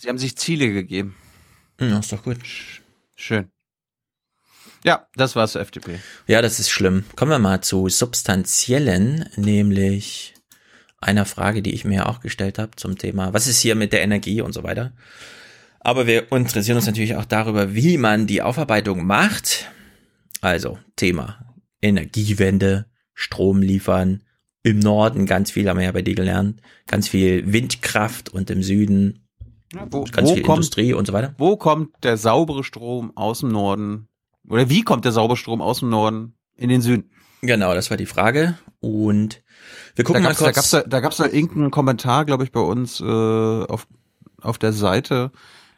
Sie 0.00 0.08
haben 0.08 0.16
sich 0.16 0.34
Ziele 0.38 0.72
gegeben. 0.72 1.14
Ja, 1.78 1.98
ist 1.98 2.10
doch 2.10 2.22
gut. 2.22 2.38
Schön. 3.16 3.50
Ja, 4.82 5.06
das 5.14 5.36
war's 5.36 5.52
zur 5.52 5.60
FDP. 5.60 6.00
Ja, 6.26 6.40
das 6.40 6.58
ist 6.58 6.70
schlimm. 6.70 7.04
Kommen 7.16 7.30
wir 7.30 7.38
mal 7.38 7.60
zu 7.60 7.86
substanziellen, 7.90 9.28
nämlich 9.36 10.32
einer 11.02 11.26
Frage, 11.26 11.60
die 11.60 11.74
ich 11.74 11.84
mir 11.84 11.96
ja 11.96 12.06
auch 12.06 12.20
gestellt 12.20 12.58
habe 12.58 12.70
zum 12.76 12.96
Thema, 12.96 13.34
was 13.34 13.46
ist 13.46 13.60
hier 13.60 13.74
mit 13.74 13.92
der 13.92 14.00
Energie 14.00 14.40
und 14.40 14.54
so 14.54 14.62
weiter. 14.62 14.94
Aber 15.80 16.06
wir 16.06 16.32
interessieren 16.32 16.76
uns 16.76 16.86
natürlich 16.86 17.16
auch 17.16 17.26
darüber, 17.26 17.74
wie 17.74 17.98
man 17.98 18.26
die 18.26 18.40
Aufarbeitung 18.40 19.04
macht. 19.04 19.70
Also 20.40 20.78
Thema 20.96 21.54
Energiewende, 21.82 22.86
Strom 23.12 23.60
liefern, 23.60 24.22
im 24.62 24.78
Norden 24.78 25.26
ganz 25.26 25.50
viel, 25.50 25.68
haben 25.68 25.78
wir 25.78 25.84
ja 25.84 25.92
bei 25.92 26.00
dir 26.00 26.14
gelernt, 26.14 26.62
ganz 26.86 27.08
viel 27.08 27.52
Windkraft 27.52 28.30
und 28.30 28.48
im 28.48 28.62
Süden 28.62 29.26
Wo, 29.90 30.04
ganz 30.04 30.28
wo 30.28 30.34
viel 30.34 30.42
kommt, 30.42 30.58
Industrie 30.58 30.92
und 30.94 31.06
so 31.06 31.12
weiter. 31.12 31.34
Wo 31.38 31.56
kommt 31.56 31.90
der 32.02 32.16
saubere 32.16 32.64
Strom 32.64 33.16
aus 33.16 33.40
dem 33.40 33.50
Norden? 33.50 34.08
Oder 34.48 34.68
wie 34.68 34.82
kommt 34.82 35.04
der 35.04 35.12
saubere 35.12 35.36
Strom 35.36 35.60
aus 35.62 35.80
dem 35.80 35.90
Norden 35.90 36.34
in 36.56 36.68
den 36.68 36.80
Süden? 36.80 37.10
Genau, 37.42 37.72
das 37.74 37.88
war 37.90 37.96
die 37.96 38.06
Frage. 38.06 38.58
Und 38.80 39.42
wir 39.94 40.04
gucken 40.04 40.22
da 40.22 40.28
mal 40.30 40.34
gab's, 40.34 40.38
kurz. 40.38 40.48
Da 40.48 40.52
gab's 40.52 40.70
da, 40.70 40.82
da 40.82 41.00
gab's 41.00 41.16
da 41.18 41.26
irgendeinen 41.26 41.70
Kommentar, 41.70 42.24
glaube 42.24 42.44
ich, 42.44 42.52
bei 42.52 42.60
uns 42.60 43.00
äh, 43.00 43.04
auf, 43.04 43.86
auf 44.42 44.58
der 44.58 44.72
Seite, 44.72 45.30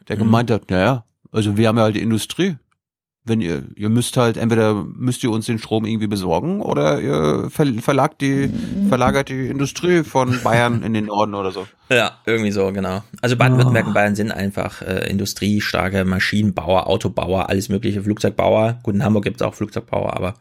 der 0.07 0.15
Mhm. 0.15 0.21
gemeint 0.21 0.51
hat, 0.51 0.69
naja, 0.71 1.05
also 1.31 1.55
wir 1.57 1.67
haben 1.67 1.77
ja 1.77 1.83
halt 1.83 1.95
die 1.95 2.01
Industrie. 2.01 2.57
Wenn 3.25 3.39
ihr, 3.39 3.63
ihr 3.75 3.89
müsst 3.89 4.17
halt, 4.17 4.35
entweder 4.35 4.73
müsst 4.73 5.23
ihr 5.23 5.31
uns 5.31 5.45
den 5.45 5.57
Strom 5.57 5.85
irgendwie 5.85 6.07
besorgen 6.07 6.61
oder 6.61 6.99
ihr 6.99 7.49
ver, 7.49 7.65
verlagt 7.81 8.21
die, 8.21 8.49
verlagert 8.89 9.29
die 9.29 9.47
Industrie 9.47 10.03
von 10.03 10.41
Bayern 10.43 10.83
in 10.83 10.93
den 10.93 11.05
Norden 11.05 11.33
oder 11.33 11.51
so. 11.51 11.65
Ja, 11.89 12.17
irgendwie 12.25 12.51
so, 12.51 12.71
genau. 12.71 13.03
Also 13.21 13.35
Baden-Württemberg 13.35 13.87
und 13.87 13.93
Bayern 13.93 14.15
sind 14.15 14.31
einfach 14.31 14.81
äh, 14.81 15.09
industriestarke 15.09 16.05
Maschinenbauer, 16.05 16.87
Autobauer, 16.87 17.49
alles 17.49 17.69
mögliche, 17.69 18.01
Flugzeugbauer. 18.01 18.79
Gut, 18.81 18.95
in 18.95 19.03
Hamburg 19.03 19.25
gibt's 19.25 19.41
auch 19.41 19.53
Flugzeugbauer, 19.53 20.15
aber 20.15 20.33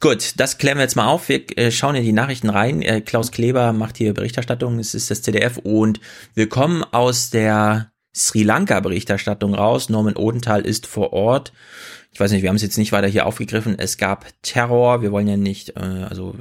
gut, 0.00 0.34
das 0.36 0.58
klären 0.58 0.78
wir 0.78 0.82
jetzt 0.82 0.96
mal 0.96 1.06
auf. 1.06 1.28
Wir 1.28 1.44
äh, 1.56 1.70
schauen 1.70 1.94
in 1.94 2.04
die 2.04 2.12
Nachrichten 2.12 2.50
rein. 2.50 2.82
Äh, 2.82 3.00
Klaus 3.00 3.30
Kleber 3.30 3.72
macht 3.72 3.96
hier 3.96 4.12
Berichterstattung, 4.12 4.78
es 4.80 4.94
ist 4.94 5.10
das 5.10 5.22
ZDF 5.22 5.58
und 5.58 6.00
wir 6.34 6.48
kommen 6.48 6.84
aus 6.84 7.30
der 7.30 7.91
Sri 8.14 8.42
Lanka-Berichterstattung 8.42 9.54
raus. 9.54 9.88
Norman 9.88 10.16
Odenthal 10.16 10.62
ist 10.62 10.86
vor 10.86 11.12
Ort. 11.12 11.52
Ich 12.12 12.20
weiß 12.20 12.30
nicht, 12.32 12.42
wir 12.42 12.50
haben 12.50 12.56
es 12.56 12.62
jetzt 12.62 12.76
nicht 12.76 12.92
weiter 12.92 13.08
hier 13.08 13.26
aufgegriffen. 13.26 13.78
Es 13.78 13.96
gab 13.96 14.26
Terror, 14.42 15.02
wir 15.02 15.12
wollen 15.12 15.28
ja 15.28 15.36
nicht, 15.36 15.76
äh, 15.76 16.06
also 16.08 16.36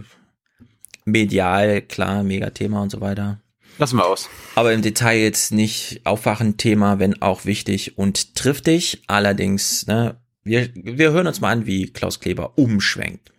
medial, 1.06 1.82
klar, 1.82 2.24
Megathema 2.24 2.82
und 2.82 2.92
so 2.92 3.00
weiter. 3.02 3.40
Lassen 3.78 3.98
wir 3.98 4.06
aus. 4.06 4.30
Aber 4.56 4.74
im 4.74 4.82
Detail 4.82 5.20
jetzt 5.20 5.52
nicht 5.52 6.02
aufwachend 6.04 6.58
Thema, 6.58 7.00
wenn 7.00 7.22
auch 7.22 7.46
wichtig 7.46 7.98
und 7.98 8.36
triftig. 8.36 9.02
Allerdings, 9.08 9.88
ne, 9.88 10.18
wir, 10.44 10.70
wir 10.76 11.12
hören 11.12 11.28
uns 11.28 11.42
mal 11.42 11.52
an, 11.52 11.66
wie 11.66 11.88
Klaus 11.88 12.20
Kleber 12.20 12.58
umschwenkt. 12.58 13.32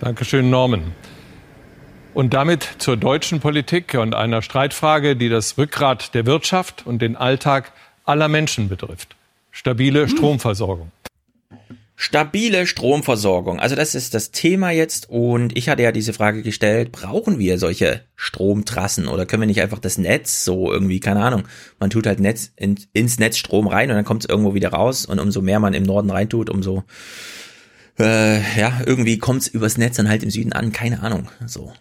Dankeschön, 0.00 0.50
Norman. 0.50 0.92
Und 2.14 2.34
damit 2.34 2.68
zur 2.78 2.98
deutschen 2.98 3.40
Politik 3.40 3.94
und 3.94 4.14
einer 4.14 4.42
Streitfrage, 4.42 5.16
die 5.16 5.30
das 5.30 5.56
Rückgrat 5.56 6.14
der 6.14 6.26
Wirtschaft 6.26 6.86
und 6.86 7.00
den 7.00 7.16
Alltag 7.16 7.72
aller 8.04 8.28
Menschen 8.28 8.68
betrifft. 8.68 9.16
Stabile 9.50 10.08
Stromversorgung. 10.08 10.92
Stabile 11.96 12.66
Stromversorgung. 12.66 13.60
Also 13.60 13.76
das 13.76 13.94
ist 13.94 14.12
das 14.12 14.30
Thema 14.30 14.70
jetzt 14.70 15.08
und 15.08 15.56
ich 15.56 15.70
hatte 15.70 15.84
ja 15.84 15.92
diese 15.92 16.12
Frage 16.12 16.42
gestellt, 16.42 16.92
brauchen 16.92 17.38
wir 17.38 17.58
solche 17.58 18.02
Stromtrassen 18.16 19.08
oder 19.08 19.24
können 19.24 19.42
wir 19.42 19.46
nicht 19.46 19.62
einfach 19.62 19.78
das 19.78 19.96
Netz 19.96 20.44
so 20.44 20.70
irgendwie, 20.70 21.00
keine 21.00 21.22
Ahnung, 21.22 21.44
man 21.78 21.90
tut 21.90 22.06
halt 22.06 22.20
Netz 22.20 22.50
in, 22.56 22.78
ins 22.92 23.18
Netz 23.18 23.38
Strom 23.38 23.68
rein 23.68 23.88
und 23.88 23.96
dann 23.96 24.04
kommt 24.04 24.24
es 24.24 24.28
irgendwo 24.28 24.52
wieder 24.52 24.70
raus 24.70 25.06
und 25.06 25.18
umso 25.18 25.40
mehr 25.40 25.60
man 25.60 25.74
im 25.74 25.84
Norden 25.84 26.10
reintut, 26.10 26.50
umso 26.50 26.82
äh, 27.98 28.40
ja, 28.58 28.80
irgendwie 28.84 29.18
kommt 29.18 29.42
es 29.42 29.48
übers 29.48 29.78
Netz 29.78 29.96
dann 29.96 30.08
halt 30.08 30.22
im 30.22 30.30
Süden 30.30 30.52
an, 30.52 30.72
keine 30.72 31.02
Ahnung. 31.02 31.28
So. 31.46 31.72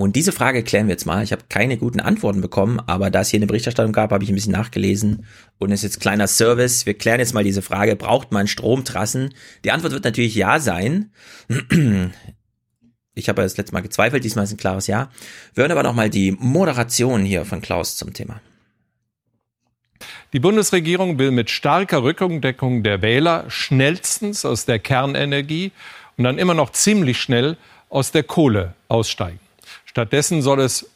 Und 0.00 0.14
diese 0.14 0.30
Frage 0.30 0.62
klären 0.62 0.86
wir 0.86 0.92
jetzt 0.92 1.06
mal. 1.06 1.24
Ich 1.24 1.32
habe 1.32 1.42
keine 1.48 1.76
guten 1.76 1.98
Antworten 1.98 2.40
bekommen, 2.40 2.80
aber 2.86 3.10
da 3.10 3.22
es 3.22 3.30
hier 3.30 3.38
eine 3.38 3.48
Berichterstattung 3.48 3.92
gab, 3.92 4.12
habe 4.12 4.22
ich 4.22 4.30
ein 4.30 4.36
bisschen 4.36 4.52
nachgelesen 4.52 5.26
und 5.58 5.72
es 5.72 5.80
ist 5.80 5.94
jetzt 5.94 6.00
kleiner 6.00 6.28
Service. 6.28 6.86
Wir 6.86 6.94
klären 6.94 7.18
jetzt 7.18 7.34
mal 7.34 7.42
diese 7.42 7.62
Frage, 7.62 7.96
braucht 7.96 8.30
man 8.30 8.46
Stromtrassen? 8.46 9.34
Die 9.64 9.72
Antwort 9.72 9.92
wird 9.92 10.04
natürlich 10.04 10.36
ja 10.36 10.60
sein. 10.60 11.10
Ich 13.16 13.28
habe 13.28 13.42
das 13.42 13.56
letzte 13.56 13.74
Mal 13.74 13.80
gezweifelt, 13.80 14.22
diesmal 14.22 14.44
ist 14.44 14.52
ein 14.52 14.56
klares 14.56 14.86
Ja. 14.86 15.10
Wir 15.54 15.62
hören 15.62 15.72
aber 15.72 15.82
nochmal 15.82 16.10
die 16.10 16.30
Moderation 16.30 17.24
hier 17.24 17.44
von 17.44 17.60
Klaus 17.60 17.96
zum 17.96 18.14
Thema. 18.14 18.40
Die 20.32 20.38
Bundesregierung 20.38 21.18
will 21.18 21.32
mit 21.32 21.50
starker 21.50 22.04
Rückendeckung 22.04 22.84
der 22.84 23.02
Wähler 23.02 23.46
schnellstens 23.48 24.44
aus 24.44 24.64
der 24.64 24.78
Kernenergie 24.78 25.72
und 26.16 26.22
dann 26.22 26.38
immer 26.38 26.54
noch 26.54 26.70
ziemlich 26.70 27.18
schnell 27.18 27.56
aus 27.88 28.12
der 28.12 28.22
Kohle 28.22 28.74
aussteigen. 28.86 29.40
Stattdessen 29.88 30.42
soll 30.42 30.60
es 30.60 30.90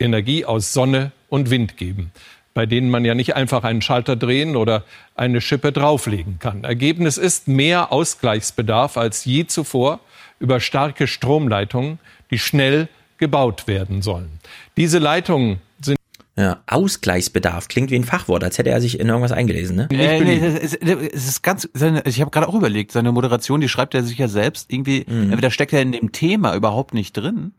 Energie 0.00 0.44
aus 0.44 0.72
Sonne 0.72 1.12
und 1.28 1.50
Wind 1.50 1.76
geben, 1.76 2.12
bei 2.54 2.64
denen 2.64 2.88
man 2.88 3.04
ja 3.04 3.14
nicht 3.14 3.36
einfach 3.36 3.62
einen 3.62 3.82
Schalter 3.82 4.16
drehen 4.16 4.56
oder 4.56 4.84
eine 5.14 5.40
Schippe 5.42 5.70
drauflegen 5.70 6.38
kann. 6.38 6.64
Ergebnis 6.64 7.18
ist 7.18 7.46
mehr 7.46 7.92
Ausgleichsbedarf 7.92 8.96
als 8.96 9.26
je 9.26 9.46
zuvor 9.46 10.00
über 10.40 10.60
starke 10.60 11.06
Stromleitungen, 11.06 11.98
die 12.30 12.38
schnell 12.38 12.88
gebaut 13.18 13.66
werden 13.66 14.00
sollen. 14.00 14.40
Diese 14.76 14.98
Leitungen 14.98 15.60
sind 15.82 15.98
ja, 16.36 16.60
Ausgleichsbedarf 16.66 17.68
klingt 17.68 17.90
wie 17.90 17.96
ein 17.96 18.04
Fachwort, 18.04 18.44
als 18.44 18.56
hätte 18.56 18.70
er 18.70 18.80
sich 18.80 18.98
in 18.98 19.08
irgendwas 19.08 19.32
eingelesen, 19.32 19.76
ne? 19.76 19.88
Äh, 19.90 20.20
nee, 20.20 20.38
es, 20.38 20.72
ist, 20.72 20.82
es 20.82 21.28
ist 21.28 21.42
ganz, 21.42 21.68
seine, 21.74 22.02
ich 22.06 22.20
habe 22.20 22.30
gerade 22.30 22.48
auch 22.48 22.54
überlegt, 22.54 22.92
seine 22.92 23.12
Moderation, 23.12 23.60
die 23.60 23.68
schreibt 23.68 23.94
er 23.94 24.04
sich 24.04 24.16
ja 24.16 24.28
selbst 24.28 24.72
irgendwie, 24.72 25.04
mhm. 25.06 25.32
entweder 25.32 25.50
steckt 25.50 25.72
er 25.74 25.82
in 25.82 25.92
dem 25.92 26.12
Thema 26.12 26.54
überhaupt 26.54 26.94
nicht 26.94 27.12
drin 27.12 27.52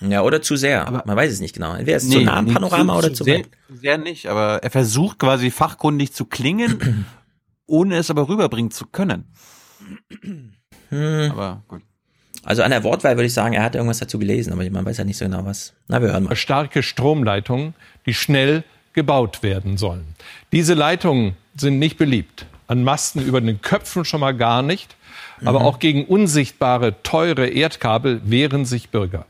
ja, 0.00 0.22
oder 0.22 0.42
zu 0.42 0.56
sehr. 0.56 0.86
Aber 0.86 1.02
Man 1.06 1.16
weiß 1.16 1.32
es 1.32 1.40
nicht 1.40 1.54
genau. 1.54 1.74
Entweder 1.74 1.96
ist 1.96 2.04
es 2.04 2.08
nee, 2.10 2.16
zu 2.16 2.22
nah 2.22 2.36
am 2.36 2.46
Panorama 2.46 2.94
zu, 2.94 2.98
oder 2.98 3.14
zu, 3.14 3.24
zu 3.24 3.30
weit. 3.30 3.48
Sehr 3.68 3.98
nicht, 3.98 4.26
aber 4.26 4.62
er 4.62 4.70
versucht 4.70 5.18
quasi 5.18 5.50
fachkundig 5.50 6.12
zu 6.12 6.26
klingen, 6.26 7.06
ohne 7.66 7.96
es 7.96 8.10
aber 8.10 8.28
rüberbringen 8.28 8.70
zu 8.70 8.86
können. 8.86 9.24
Hm. 10.90 11.30
Aber 11.30 11.62
gut. 11.68 11.82
Also 12.44 12.62
an 12.62 12.70
der 12.70 12.84
Wortwahl 12.84 13.16
würde 13.16 13.26
ich 13.26 13.32
sagen, 13.32 13.54
er 13.54 13.64
hat 13.64 13.74
irgendwas 13.74 13.98
dazu 13.98 14.20
gelesen, 14.20 14.52
aber 14.52 14.68
man 14.70 14.84
weiß 14.84 14.98
ja 14.98 15.04
nicht 15.04 15.16
so 15.16 15.24
genau 15.24 15.44
was. 15.44 15.72
Na, 15.88 16.00
wir 16.00 16.12
hören 16.12 16.24
mal. 16.24 16.36
Starke 16.36 16.82
Stromleitungen, 16.82 17.74
die 18.04 18.14
schnell 18.14 18.62
gebaut 18.92 19.42
werden 19.42 19.78
sollen. 19.78 20.14
Diese 20.52 20.74
Leitungen 20.74 21.36
sind 21.56 21.78
nicht 21.80 21.98
beliebt. 21.98 22.46
An 22.68 22.84
Masten 22.84 23.20
über 23.24 23.40
den 23.40 23.60
Köpfen 23.62 24.04
schon 24.04 24.20
mal 24.20 24.32
gar 24.32 24.62
nicht. 24.62 24.96
Aber 25.44 25.60
mhm. 25.60 25.66
auch 25.66 25.78
gegen 25.80 26.04
unsichtbare, 26.04 27.02
teure 27.02 27.48
Erdkabel 27.48 28.20
wehren 28.24 28.64
sich 28.64 28.90
Bürger 28.90 29.26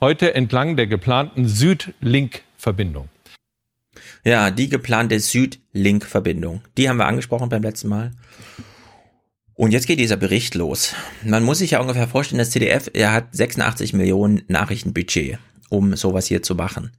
heute 0.00 0.34
entlang 0.34 0.76
der 0.76 0.86
geplanten 0.86 1.48
Südlink-Verbindung. 1.48 3.08
Ja, 4.24 4.50
die 4.50 4.68
geplante 4.68 5.18
Südlink-Verbindung. 5.18 6.62
Die 6.76 6.88
haben 6.88 6.98
wir 6.98 7.06
angesprochen 7.06 7.48
beim 7.48 7.62
letzten 7.62 7.88
Mal. 7.88 8.12
Und 9.54 9.70
jetzt 9.70 9.86
geht 9.86 9.98
dieser 9.98 10.18
Bericht 10.18 10.54
los. 10.54 10.94
Man 11.24 11.42
muss 11.42 11.58
sich 11.58 11.72
ja 11.72 11.80
ungefähr 11.80 12.08
vorstellen, 12.08 12.38
das 12.38 12.50
CDF, 12.50 12.90
er 12.92 13.12
hat 13.12 13.34
86 13.34 13.94
Millionen 13.94 14.42
Nachrichtenbudget, 14.48 15.38
um 15.70 15.96
sowas 15.96 16.26
hier 16.26 16.42
zu 16.42 16.54
machen. 16.54 16.90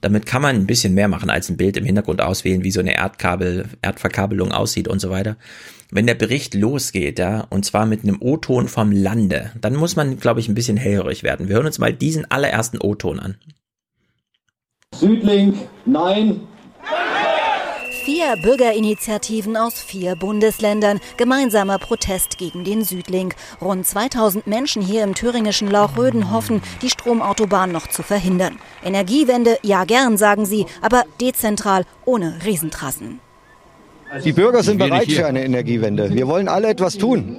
Damit 0.00 0.26
kann 0.26 0.42
man 0.42 0.54
ein 0.54 0.66
bisschen 0.66 0.94
mehr 0.94 1.08
machen 1.08 1.30
als 1.30 1.48
ein 1.48 1.56
Bild 1.56 1.76
im 1.76 1.84
Hintergrund 1.84 2.20
auswählen, 2.20 2.62
wie 2.62 2.70
so 2.70 2.80
eine 2.80 2.94
Erdkabel, 2.94 3.68
Erdverkabelung 3.82 4.52
aussieht 4.52 4.86
und 4.86 5.00
so 5.00 5.10
weiter. 5.10 5.36
Wenn 5.94 6.08
der 6.08 6.14
Bericht 6.14 6.54
losgeht, 6.54 7.20
ja, 7.20 7.46
und 7.50 7.64
zwar 7.64 7.86
mit 7.86 8.02
einem 8.02 8.20
O-Ton 8.20 8.66
vom 8.66 8.90
Lande, 8.90 9.52
dann 9.60 9.76
muss 9.76 9.94
man, 9.94 10.18
glaube 10.18 10.40
ich, 10.40 10.48
ein 10.48 10.54
bisschen 10.56 10.76
hellhörig 10.76 11.22
werden. 11.22 11.46
Wir 11.46 11.54
hören 11.54 11.66
uns 11.66 11.78
mal 11.78 11.92
diesen 11.92 12.28
allerersten 12.28 12.80
O-Ton 12.80 13.20
an. 13.20 13.36
Südlink, 14.92 15.56
nein, 15.86 16.40
Vier 18.04 18.36
Bürgerinitiativen 18.42 19.56
aus 19.56 19.80
vier 19.80 20.14
Bundesländern. 20.16 21.00
Gemeinsamer 21.16 21.78
Protest 21.78 22.36
gegen 22.36 22.64
den 22.64 22.84
Südlink. 22.84 23.34
Rund 23.62 23.86
2000 23.86 24.46
Menschen 24.46 24.82
hier 24.82 25.04
im 25.04 25.14
thüringischen 25.14 25.70
Lauchröden 25.70 26.30
hoffen, 26.30 26.60
die 26.82 26.90
Stromautobahn 26.90 27.72
noch 27.72 27.86
zu 27.86 28.02
verhindern. 28.02 28.58
Energiewende, 28.84 29.58
ja 29.62 29.84
gern, 29.84 30.18
sagen 30.18 30.44
sie, 30.44 30.66
aber 30.82 31.04
dezentral, 31.18 31.86
ohne 32.04 32.40
Riesentrassen. 32.44 33.20
Die 34.22 34.32
Bürger 34.32 34.62
sind 34.62 34.78
bereit 34.78 35.10
für 35.10 35.26
eine 35.26 35.44
Energiewende. 35.44 36.14
Wir 36.14 36.28
wollen 36.28 36.48
alle 36.48 36.68
etwas 36.68 36.96
tun. 36.98 37.36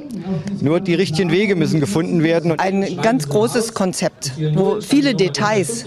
Nur 0.62 0.80
die 0.80 0.96
richtigen 0.96 1.32
Wege 1.32 1.56
müssen 1.56 1.80
gefunden 1.80 2.24
werden. 2.24 2.58
Ein 2.60 2.98
ganz 3.02 3.30
großes 3.30 3.74
Konzept, 3.74 4.34
wo 4.56 4.82
viele 4.82 5.16
Details 5.16 5.86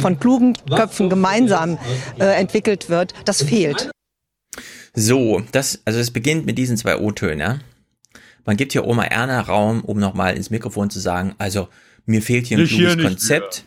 von 0.00 0.18
klugen 0.18 0.54
Köpfen 0.74 1.10
gemeinsam 1.10 1.78
äh, 2.18 2.24
entwickelt 2.24 2.88
wird, 2.88 3.12
das 3.24 3.42
fehlt. 3.42 3.90
So, 4.94 5.42
das, 5.52 5.80
also 5.84 5.98
es 5.98 6.10
beginnt 6.10 6.46
mit 6.46 6.56
diesen 6.56 6.76
zwei 6.76 6.98
O-Tönen. 6.98 7.62
Man 8.44 8.56
gibt 8.56 8.72
hier 8.72 8.86
Oma 8.86 9.04
Erna 9.04 9.40
Raum, 9.40 9.82
um 9.82 9.98
nochmal 9.98 10.36
ins 10.36 10.50
Mikrofon 10.50 10.90
zu 10.90 11.00
sagen, 11.00 11.34
also 11.38 11.68
mir 12.06 12.22
fehlt 12.22 12.46
hier 12.46 12.58
ein 12.58 12.62
nicht 12.62 12.74
kluges 12.74 12.94
hier 12.94 13.02
Konzept. 13.02 13.64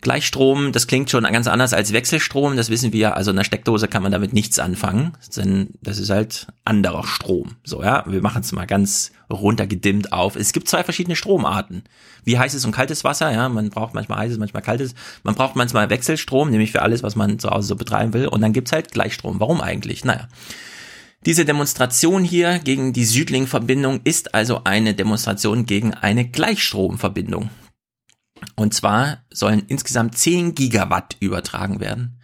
Gleichstrom, 0.01 0.71
das 0.71 0.87
klingt 0.87 1.11
schon 1.11 1.25
ganz 1.25 1.49
anders 1.49 1.73
als 1.73 1.93
Wechselstrom, 1.93 2.57
das 2.57 2.71
wissen 2.71 2.93
wir. 2.93 3.17
Also 3.17 3.31
in 3.31 3.37
der 3.37 3.45
Steckdose 3.45 3.89
kann 3.89 4.03
man 4.03 4.13
damit 4.13 4.33
nichts 4.33 4.61
anfangen, 4.61 5.13
denn 5.37 5.71
das 5.83 5.99
ist 5.99 6.11
halt 6.11 6.47
anderer 6.65 7.05
Strom. 7.05 7.57
So, 7.65 7.83
ja, 7.83 8.05
wir 8.07 8.23
machen 8.23 8.43
es 8.43 8.53
mal 8.53 8.67
ganz 8.67 9.11
runtergedimmt 9.29 10.13
auf. 10.13 10.37
Es 10.37 10.53
gibt 10.53 10.69
zwei 10.69 10.85
verschiedene 10.85 11.17
Stromarten. 11.17 11.83
Wie 12.25 12.39
heißes 12.39 12.65
und 12.65 12.73
kaltes 12.73 13.03
Wasser, 13.03 13.33
ja, 13.33 13.49
man 13.49 13.71
braucht 13.71 13.95
manchmal 13.95 14.21
heißes, 14.21 14.39
manchmal 14.39 14.63
kaltes. 14.63 14.95
Man 15.25 15.35
braucht 15.35 15.57
manchmal 15.57 15.91
Wechselstrom, 15.91 16.51
nämlich 16.51 16.71
für 16.71 16.83
alles, 16.83 17.03
was 17.03 17.17
man 17.17 17.41
zu 17.41 17.51
Hause 17.51 17.69
so 17.69 17.77
betreiben 17.77 18.13
will. 18.13 18.29
Und 18.29 18.41
dann 18.41 18.53
gibt's 18.53 18.71
halt 18.71 18.93
Gleichstrom. 18.93 19.41
Warum 19.41 19.61
eigentlich? 19.61 20.05
Naja. 20.05 20.29
Diese 21.27 21.45
Demonstration 21.45 22.23
hier 22.23 22.61
gegen 22.61 22.93
die 22.93 23.05
Südling-Verbindung 23.05 24.01
ist 24.05 24.35
also 24.35 24.63
eine 24.63 24.95
Demonstration 24.95 25.67
gegen 25.67 25.93
eine 25.93 26.29
Gleichstromverbindung. 26.29 27.51
Und 28.57 28.75
zwar 28.75 29.19
sollen 29.31 29.63
insgesamt 29.69 30.17
10 30.17 30.55
Gigawatt 30.55 31.17
übertragen 31.21 31.81
werden. 31.81 32.19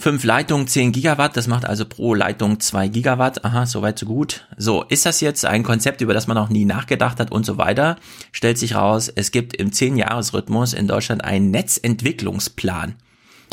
Fünf 0.00 0.24
Leitungen, 0.24 0.66
10 0.66 0.92
Gigawatt, 0.92 1.36
das 1.36 1.46
macht 1.46 1.66
also 1.66 1.84
pro 1.84 2.14
Leitung 2.14 2.58
2 2.58 2.88
Gigawatt. 2.88 3.44
Aha, 3.44 3.66
soweit 3.66 3.98
so 3.98 4.06
gut. 4.06 4.46
So, 4.56 4.82
ist 4.84 5.04
das 5.04 5.20
jetzt 5.20 5.44
ein 5.44 5.62
Konzept, 5.62 6.00
über 6.00 6.14
das 6.14 6.26
man 6.26 6.36
noch 6.36 6.48
nie 6.48 6.64
nachgedacht 6.64 7.20
hat 7.20 7.30
und 7.30 7.44
so 7.44 7.58
weiter? 7.58 7.96
Stellt 8.32 8.56
sich 8.56 8.74
raus, 8.74 9.12
es 9.14 9.30
gibt 9.30 9.54
im 9.56 9.72
10-Jahres-Rhythmus 9.72 10.72
in 10.72 10.88
Deutschland 10.88 11.22
einen 11.22 11.50
Netzentwicklungsplan. 11.50 12.94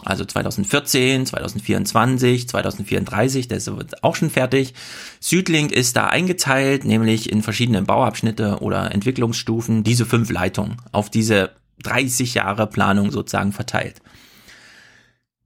Also 0.06 0.24
2014, 0.24 1.26
2024, 1.26 2.48
2034, 2.48 3.48
der 3.50 3.58
ist 3.58 3.70
auch 4.04 4.16
schon 4.16 4.30
fertig. 4.30 4.74
Südlink 5.20 5.74
ist 5.74 5.98
da 5.98 6.08
eingeteilt, 6.08 6.86
nämlich 6.86 7.30
in 7.30 7.42
verschiedene 7.42 7.82
Bauabschnitte 7.82 8.60
oder 8.62 8.94
Entwicklungsstufen, 8.94 9.84
diese 9.84 10.06
fünf 10.06 10.32
Leitungen 10.32 10.78
auf 10.94 11.10
diese 11.10 11.52
30 11.84 12.34
Jahre 12.34 12.68
Planung 12.68 13.12
sozusagen 13.12 13.52
verteilt. 13.52 14.02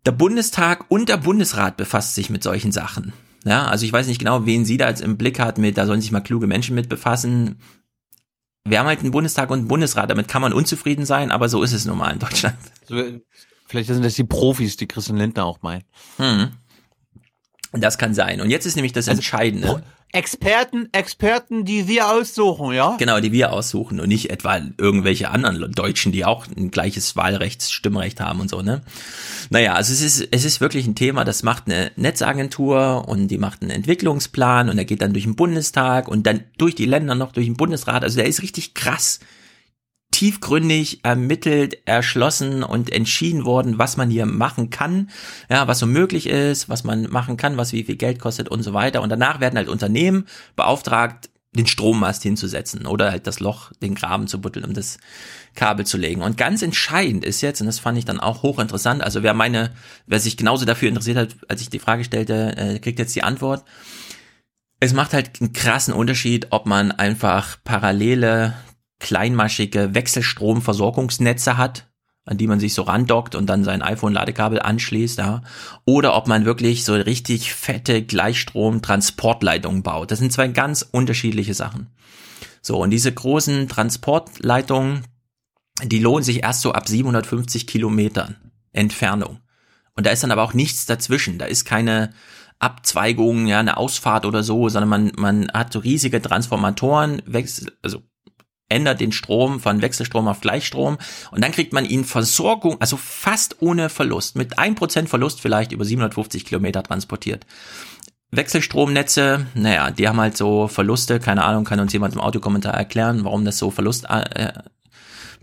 Der 0.06 0.12
Bundestag 0.12 0.86
und 0.90 1.10
der 1.10 1.18
Bundesrat 1.18 1.78
befasst 1.78 2.16
sich 2.16 2.30
mit 2.30 2.44
solchen 2.44 2.72
Sachen. 2.72 3.14
Ja, 3.44 3.66
also 3.68 3.86
ich 3.86 3.94
weiß 3.94 4.08
nicht 4.08 4.20
genau, 4.20 4.46
wen 4.46 4.66
sie 4.66 4.78
da 4.78 4.90
jetzt 4.90 5.02
im 5.02 5.18
Blick 5.18 5.40
hat 5.40 5.58
mit, 5.58 5.78
da 5.78 5.86
sollen 5.86 6.02
sich 6.02 6.12
mal 6.12 6.22
kluge 6.22 6.48
Menschen 6.48 6.76
mit 6.76 6.90
befassen. 6.90 7.60
Wir 8.64 8.80
haben 8.80 8.88
halt 8.88 9.00
einen 9.00 9.12
Bundestag 9.12 9.50
und 9.50 9.60
einen 9.60 9.68
Bundesrat, 9.68 10.10
damit 10.10 10.28
kann 10.28 10.42
man 10.42 10.54
unzufrieden 10.54 11.06
sein, 11.06 11.32
aber 11.32 11.50
so 11.50 11.64
ist 11.64 11.74
es 11.74 11.86
nun 11.86 11.98
mal 11.98 12.12
in 12.12 12.20
Deutschland. 12.20 12.58
Vielleicht 13.68 13.88
sind 13.88 14.04
das 14.04 14.16
die 14.16 14.24
Profis, 14.24 14.78
die 14.78 14.88
Christian 14.88 15.18
Lindner 15.18 15.46
auch 15.46 15.62
meint. 15.62 15.86
Hm. 16.18 16.52
Das 17.72 17.98
kann 17.98 18.14
sein. 18.14 18.42
Und 18.42 18.50
jetzt 18.50 18.66
ist 18.66 18.76
nämlich 18.76 18.94
das 18.94 19.08
Also, 19.08 19.20
Entscheidende. 19.20 19.84
Experten, 20.14 20.90
Experten, 20.92 21.64
die 21.64 21.88
wir 21.88 22.10
aussuchen, 22.10 22.74
ja? 22.74 22.98
Genau, 22.98 23.22
die 23.22 23.32
wir 23.32 23.54
aussuchen 23.54 24.02
und 24.02 24.10
nicht 24.10 24.30
etwa 24.30 24.60
irgendwelche 24.78 25.30
anderen 25.30 25.72
Deutschen, 25.72 26.12
die 26.12 26.26
auch 26.26 26.48
ein 26.48 26.70
gleiches 26.70 27.16
Wahlrecht, 27.16 27.64
Stimmrecht 27.64 28.20
haben 28.20 28.42
und 28.42 28.50
so, 28.50 28.62
ne? 28.62 28.82
Naja, 29.52 29.74
also 29.74 29.94
es 29.94 30.02
ist, 30.02 30.28
es 30.32 30.44
ist 30.44 30.60
wirklich 30.60 30.86
ein 30.86 30.96
Thema, 30.96 31.24
das 31.24 31.44
macht 31.44 31.68
eine 31.68 31.92
Netzagentur 31.96 33.08
und 33.08 33.30
die 33.30 33.38
macht 33.38 33.62
einen 33.62 33.72
Entwicklungsplan 33.72 34.70
und 34.70 34.76
der 34.76 34.86
geht 34.86 35.02
dann 35.02 35.14
durch 35.14 35.24
den 35.24 35.38
Bundestag 35.38 36.10
und 36.10 36.28
dann 36.28 36.44
durch 36.58 36.76
die 36.76 36.86
Länder 36.86 37.16
noch 37.16 37.32
durch 37.32 37.46
den 37.46 37.56
Bundesrat. 37.56 38.04
Also 38.04 38.18
der 38.18 38.28
ist 38.28 38.42
richtig 38.42 38.74
krass 38.74 39.22
tiefgründig 40.12 41.04
ermittelt, 41.04 41.78
erschlossen 41.86 42.64
und 42.64 42.92
entschieden 42.92 43.46
worden, 43.46 43.80
was 43.80 43.98
man 43.98 44.10
hier 44.10 44.26
machen 44.26 44.70
kann, 44.70 45.10
ja, 45.50 45.68
was 45.68 45.80
so 45.80 45.88
möglich 45.88 46.28
ist, 46.28 46.70
was 46.70 46.84
man 46.84 47.10
machen 47.10 47.38
kann, 47.38 47.58
was 47.58 47.74
wie 47.74 47.84
viel 47.84 47.96
Geld 47.96 48.20
kostet 48.20 48.50
und 48.50 48.62
so 48.62 48.74
weiter. 48.74 49.02
Und 49.02 49.10
danach 49.10 49.40
werden 49.40 49.58
halt 49.58 49.70
Unternehmen 49.70 50.28
beauftragt, 50.56 51.30
den 51.54 51.68
Strommast 51.68 52.24
hinzusetzen 52.24 52.86
oder 52.86 53.12
halt 53.12 53.28
das 53.28 53.42
Loch, 53.42 53.74
den 53.82 53.94
Graben 53.94 54.28
zu 54.28 54.40
buddeln, 54.40 54.66
um 54.66 54.74
das 54.74 55.00
Kabel 55.54 55.86
zu 55.86 55.98
legen. 55.98 56.22
Und 56.22 56.38
ganz 56.38 56.62
entscheidend 56.62 57.26
ist 57.26 57.42
jetzt, 57.42 57.60
und 57.60 57.68
das 57.68 57.80
fand 57.80 57.98
ich 57.98 58.06
dann 58.06 58.22
auch 58.22 58.42
hochinteressant, 58.42 59.04
also 59.04 59.22
wer 59.22 59.34
meine, 59.34 59.72
wer 60.08 60.20
sich 60.20 60.38
genauso 60.38 60.66
dafür 60.66 60.88
interessiert 60.88 61.18
hat, 61.18 61.36
als 61.50 61.62
ich 61.62 61.70
die 61.70 61.80
Frage 61.80 62.06
stellte, 62.06 62.56
äh, 62.58 62.80
kriegt 62.80 63.00
jetzt 63.00 63.16
die 63.16 63.24
Antwort. 63.24 63.66
Es 64.80 64.94
macht 64.94 65.14
halt 65.14 65.42
einen 65.42 65.52
krassen 65.52 65.94
Unterschied, 65.94 66.48
ob 66.52 66.66
man 66.66 66.92
einfach 66.92 67.58
parallele 67.64 68.54
kleinmaschige 69.02 69.94
Wechselstromversorgungsnetze 69.94 71.58
hat, 71.58 71.90
an 72.24 72.38
die 72.38 72.48
man 72.48 72.60
sich 72.60 72.74
so 72.74 72.84
randockt 72.84 73.36
und 73.36 73.48
dann 73.48 73.64
sein 73.64 73.82
iPhone-Ladekabel 73.82 74.62
anschließt, 74.62 75.18
ja, 75.18 75.42
oder 75.86 76.16
ob 76.16 76.28
man 76.28 76.46
wirklich 76.46 76.86
so 76.86 76.94
richtig 76.94 77.52
fette 77.54 78.04
Gleichstrom-Transportleitungen 78.04 79.84
baut. 79.84 80.12
Das 80.12 80.20
sind 80.20 80.32
zwei 80.32 80.48
ganz 80.48 80.88
unterschiedliche 80.90 81.56
Sachen. 81.56 81.88
So, 82.62 82.78
und 82.78 82.92
diese 82.92 83.12
großen 83.12 83.68
Transportleitungen, 83.68 85.04
die 85.84 86.00
lohnen 86.00 86.24
sich 86.24 86.44
erst 86.44 86.62
so 86.62 86.74
ab 86.74 86.88
750 86.88 87.66
Kilometern 87.66 88.36
Entfernung. 88.72 89.40
Und 89.96 90.06
da 90.06 90.12
ist 90.12 90.22
dann 90.22 90.32
aber 90.32 90.44
auch 90.44 90.54
nichts 90.54 90.86
dazwischen. 90.86 91.40
Da 91.40 91.46
ist 91.46 91.66
keine 91.66 92.14
Abzweigung, 92.60 93.48
ja, 93.48 93.60
eine 93.60 93.78
Ausfahrt 93.78 94.28
oder 94.28 94.44
so, 94.44 94.70
sondern 94.70 94.90
man, 94.90 95.12
man 95.18 95.52
hat 95.52 95.74
so 95.74 95.80
riesige 95.80 96.22
Transformatoren, 96.22 97.24
also 97.82 98.04
ändert 98.72 99.00
den 99.00 99.12
Strom 99.12 99.60
von 99.60 99.82
Wechselstrom 99.82 100.28
auf 100.28 100.42
Gleichstrom 100.42 100.98
und 101.32 101.44
dann 101.44 101.52
kriegt 101.52 101.74
man 101.74 101.86
ihn 101.86 102.06
Versorgung, 102.06 102.78
also 102.80 102.98
fast 102.98 103.62
ohne 103.62 103.90
Verlust, 103.90 104.36
mit 104.36 104.58
1% 104.58 105.08
Verlust 105.08 105.42
vielleicht 105.42 105.72
über 105.72 105.86
750 105.86 106.46
Kilometer 106.46 106.82
transportiert. 106.82 107.46
Wechselstromnetze, 108.32 109.46
naja, 109.56 109.92
die 109.92 110.08
haben 110.08 110.20
halt 110.20 110.38
so 110.38 110.70
Verluste, 110.70 111.20
keine 111.20 111.44
Ahnung, 111.44 111.66
kann 111.66 111.82
uns 111.82 111.92
jemand 111.92 112.14
im 112.14 112.22
Audiokommentar 112.22 112.74
erklären, 112.74 113.26
warum 113.26 113.44
das 113.44 113.58
so 113.58 113.72
Verlust 113.72 114.06
äh, 114.10 114.54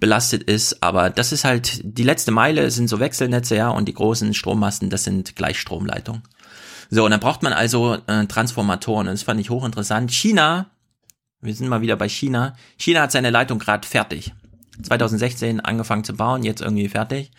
belastet 0.00 0.44
ist, 0.44 0.82
aber 0.82 1.10
das 1.10 1.32
ist 1.32 1.44
halt, 1.44 1.80
die 1.84 2.02
letzte 2.02 2.30
Meile 2.30 2.70
sind 2.70 2.88
so 2.88 2.98
Wechselnetze, 2.98 3.56
ja, 3.56 3.68
und 3.68 3.86
die 3.86 3.94
großen 3.94 4.32
Strommasten, 4.32 4.88
das 4.88 5.04
sind 5.04 5.36
Gleichstromleitungen. 5.36 6.22
So, 6.90 7.04
und 7.04 7.10
dann 7.10 7.20
braucht 7.20 7.42
man 7.42 7.52
also 7.52 7.98
äh, 8.06 8.24
Transformatoren 8.26 9.08
und 9.08 9.12
das 9.12 9.22
fand 9.22 9.40
ich 9.40 9.50
hochinteressant. 9.50 10.10
China 10.10 10.70
wir 11.40 11.54
sind 11.54 11.68
mal 11.68 11.80
wieder 11.80 11.96
bei 11.96 12.08
China. 12.08 12.56
China 12.76 13.02
hat 13.02 13.12
seine 13.12 13.30
Leitung 13.30 13.58
gerade 13.58 13.86
fertig. 13.86 14.32
2016 14.82 15.60
angefangen 15.60 16.04
zu 16.04 16.14
bauen, 16.14 16.42
jetzt 16.42 16.60
irgendwie 16.60 16.88
fertig. 16.88 17.30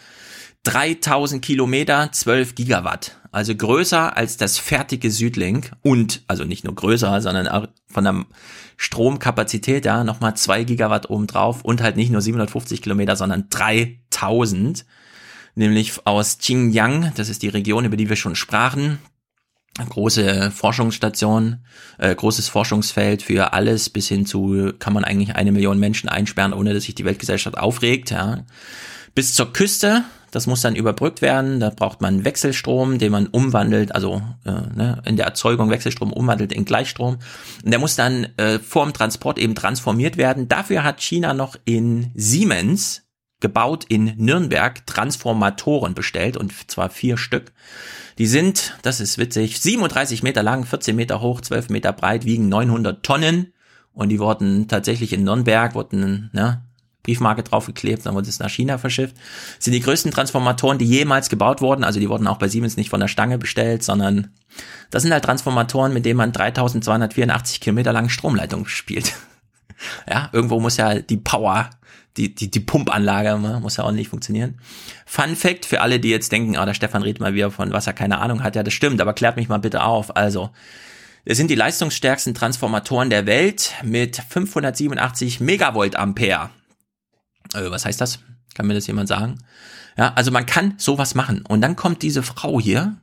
3000 0.64 1.44
Kilometer, 1.44 2.12
12 2.12 2.56
Gigawatt. 2.56 3.18
Also 3.32 3.56
größer 3.56 4.18
als 4.18 4.38
das 4.38 4.58
fertige 4.58 5.12
Südlink 5.12 5.72
und, 5.82 6.24
also 6.28 6.44
nicht 6.44 6.64
nur 6.64 6.76
größer, 6.76 7.22
sondern 7.22 7.48
auch 7.48 7.68
von 7.88 8.04
der 8.04 8.26
Stromkapazität, 8.76 9.86
ja, 9.86 10.04
nochmal 10.04 10.36
2 10.36 10.64
Gigawatt 10.64 11.10
obendrauf 11.10 11.64
und 11.64 11.82
halt 11.82 11.96
nicht 11.96 12.12
nur 12.12 12.22
750 12.22 12.82
Kilometer, 12.82 13.16
sondern 13.16 13.48
3000. 13.50 14.86
Nämlich 15.56 15.94
aus 16.06 16.40
Xinjiang, 16.40 17.12
das 17.16 17.30
ist 17.30 17.42
die 17.42 17.50
Region, 17.50 17.86
über 17.86 17.98
die 17.98 18.10
wir 18.10 18.16
schon 18.16 18.36
sprachen 18.36 19.00
große 19.88 20.52
Forschungsstation, 20.52 21.58
äh, 21.98 22.14
großes 22.14 22.50
Forschungsfeld 22.50 23.22
für 23.22 23.54
alles 23.54 23.90
bis 23.90 24.08
hin 24.08 24.26
zu, 24.26 24.74
kann 24.80 24.94
man 24.94 25.04
eigentlich 25.04 25.36
eine 25.36 25.52
Million 25.52 25.80
Menschen 25.80 26.10
einsperren, 26.10 26.54
ohne 26.54 26.74
dass 26.74 26.84
sich 26.84 26.96
die 26.96 27.06
Weltgesellschaft 27.06 27.58
aufregt, 27.58 28.12
ja. 28.12 28.46
Bis 29.16 29.34
zur 29.34 29.54
Küste, 29.54 30.04
das 30.32 30.48
muss 30.48 30.62
dann 30.62 30.76
überbrückt 30.76 31.22
werden, 31.22 31.60
da 31.60 31.72
braucht 31.72 32.02
man 32.02 32.24
Wechselstrom, 32.26 33.00
den 33.00 33.12
man 33.12 33.28
umwandelt, 33.28 33.96
also 33.96 34.22
äh, 34.46 34.52
ne, 34.52 35.02
in 35.06 35.18
der 35.18 35.26
Erzeugung 35.26 35.70
Wechselstrom 35.70 36.14
umwandelt 36.14 36.54
in 36.54 36.66
Gleichstrom. 36.66 37.18
Und 37.64 37.72
der 37.72 37.80
muss 37.80 37.96
dann 37.96 38.28
äh, 38.38 38.60
vorm 38.60 38.94
Transport 38.94 39.40
eben 39.40 39.56
transformiert 39.56 40.18
werden. 40.18 40.48
Dafür 40.48 40.84
hat 40.84 41.02
China 41.02 41.34
noch 41.34 41.56
in 41.66 42.12
Siemens 42.14 43.04
gebaut 43.40 43.86
in 43.88 44.14
Nürnberg 44.18 44.86
Transformatoren 44.86 45.94
bestellt 45.94 46.38
und 46.38 46.54
zwar 46.70 46.90
vier 46.90 47.18
Stück. 47.18 47.54
Die 48.20 48.28
sind, 48.28 48.78
das 48.82 49.00
ist 49.00 49.18
witzig, 49.18 49.60
37 49.62 50.24
Meter 50.24 50.44
lang, 50.44 50.66
14 50.66 50.96
Meter 50.96 51.22
hoch, 51.22 51.40
12 51.42 51.70
Meter 51.70 51.94
breit, 51.94 52.26
wiegen 52.26 52.50
900 52.50 53.02
Tonnen 53.02 53.54
und 53.94 54.10
die 54.10 54.20
wurden 54.20 54.68
tatsächlich 54.68 55.14
in 55.14 55.24
Nürnberg, 55.24 55.74
wurden 55.74 56.30
ne, 56.34 56.62
Briefmarke 57.04 57.44
draufgeklebt, 57.44 58.06
dann 58.06 58.16
wurde 58.16 58.28
es 58.28 58.40
nach 58.40 58.50
China 58.50 58.78
verschifft. 58.78 59.16
Das 59.56 59.66
sind 59.66 59.74
die 59.74 59.80
größten 59.80 60.12
Transformatoren, 60.12 60.78
die 60.78 60.86
jemals 60.86 61.30
gebaut 61.30 61.62
wurden. 61.62 61.86
Also 61.86 62.00
die 62.00 62.10
wurden 62.10 62.28
auch 62.28 62.38
bei 62.38 62.50
Siemens 62.50 62.76
nicht 62.76 62.90
von 62.90 63.00
der 63.00 63.08
Stange 63.08 63.38
bestellt, 63.38 63.84
sondern 63.84 64.34
das 64.92 65.04
sind 65.04 65.14
halt 65.14 65.24
Transformatoren, 65.24 65.94
mit 65.94 66.06
denen 66.06 66.18
man 66.18 66.34
3284 66.34 67.62
Kilometer 67.62 67.94
lang 67.94 68.10
Stromleitung 68.10 68.68
spielt. 68.68 69.14
ja, 70.10 70.30
irgendwo 70.34 70.60
muss 70.60 70.76
ja 70.76 71.00
die 71.00 71.18
Power 71.18 71.70
die, 72.18 72.34
die, 72.34 72.50
die 72.52 72.60
Pumpanlage 72.60 73.40
ne, 73.40 73.60
muss 73.62 73.78
ja 73.78 73.84
ordentlich 73.84 74.10
funktionieren. 74.10 74.60
Fun 75.06 75.36
Fact 75.36 75.66
für 75.66 75.82
alle, 75.82 76.00
die 76.00 76.10
jetzt 76.10 76.32
denken, 76.32 76.58
ah, 76.58 76.66
der 76.66 76.74
Stefan 76.74 77.04
redet 77.04 77.22
mal 77.22 77.34
wieder 77.34 77.52
von 77.52 77.72
was 77.72 77.88
er 77.88 77.94
keine 77.94 78.20
Ahnung 78.20 78.44
hat. 78.44 78.56
Ja, 78.56 78.64
das 78.64 78.74
stimmt, 78.74 79.02
aber 79.02 79.14
klärt 79.14 79.38
mich 79.38 79.50
mal 79.50 79.60
bitte 79.60 79.84
auf. 79.84 80.16
Also, 80.16 80.50
es 81.26 81.38
sind 81.38 81.50
die 81.50 81.56
leistungsstärksten 81.56 82.34
Transformatoren 82.34 83.10
der 83.10 83.26
Welt 83.26 83.74
mit 83.84 84.18
587 84.18 85.40
Megavolt 85.40 85.96
Ampere. 85.96 86.50
Äh, 87.54 87.70
was 87.70 87.86
heißt 87.86 88.02
das? 88.02 88.20
Kann 88.56 88.68
mir 88.68 88.74
das 88.74 88.88
jemand 88.88 89.08
sagen? 89.08 89.40
Ja, 89.98 90.14
also 90.16 90.32
man 90.32 90.46
kann 90.46 90.76
sowas 90.78 91.16
machen. 91.16 91.44
Und 91.48 91.62
dann 91.62 91.76
kommt 91.76 92.02
diese 92.02 92.24
Frau 92.24 92.60
hier, 92.60 92.98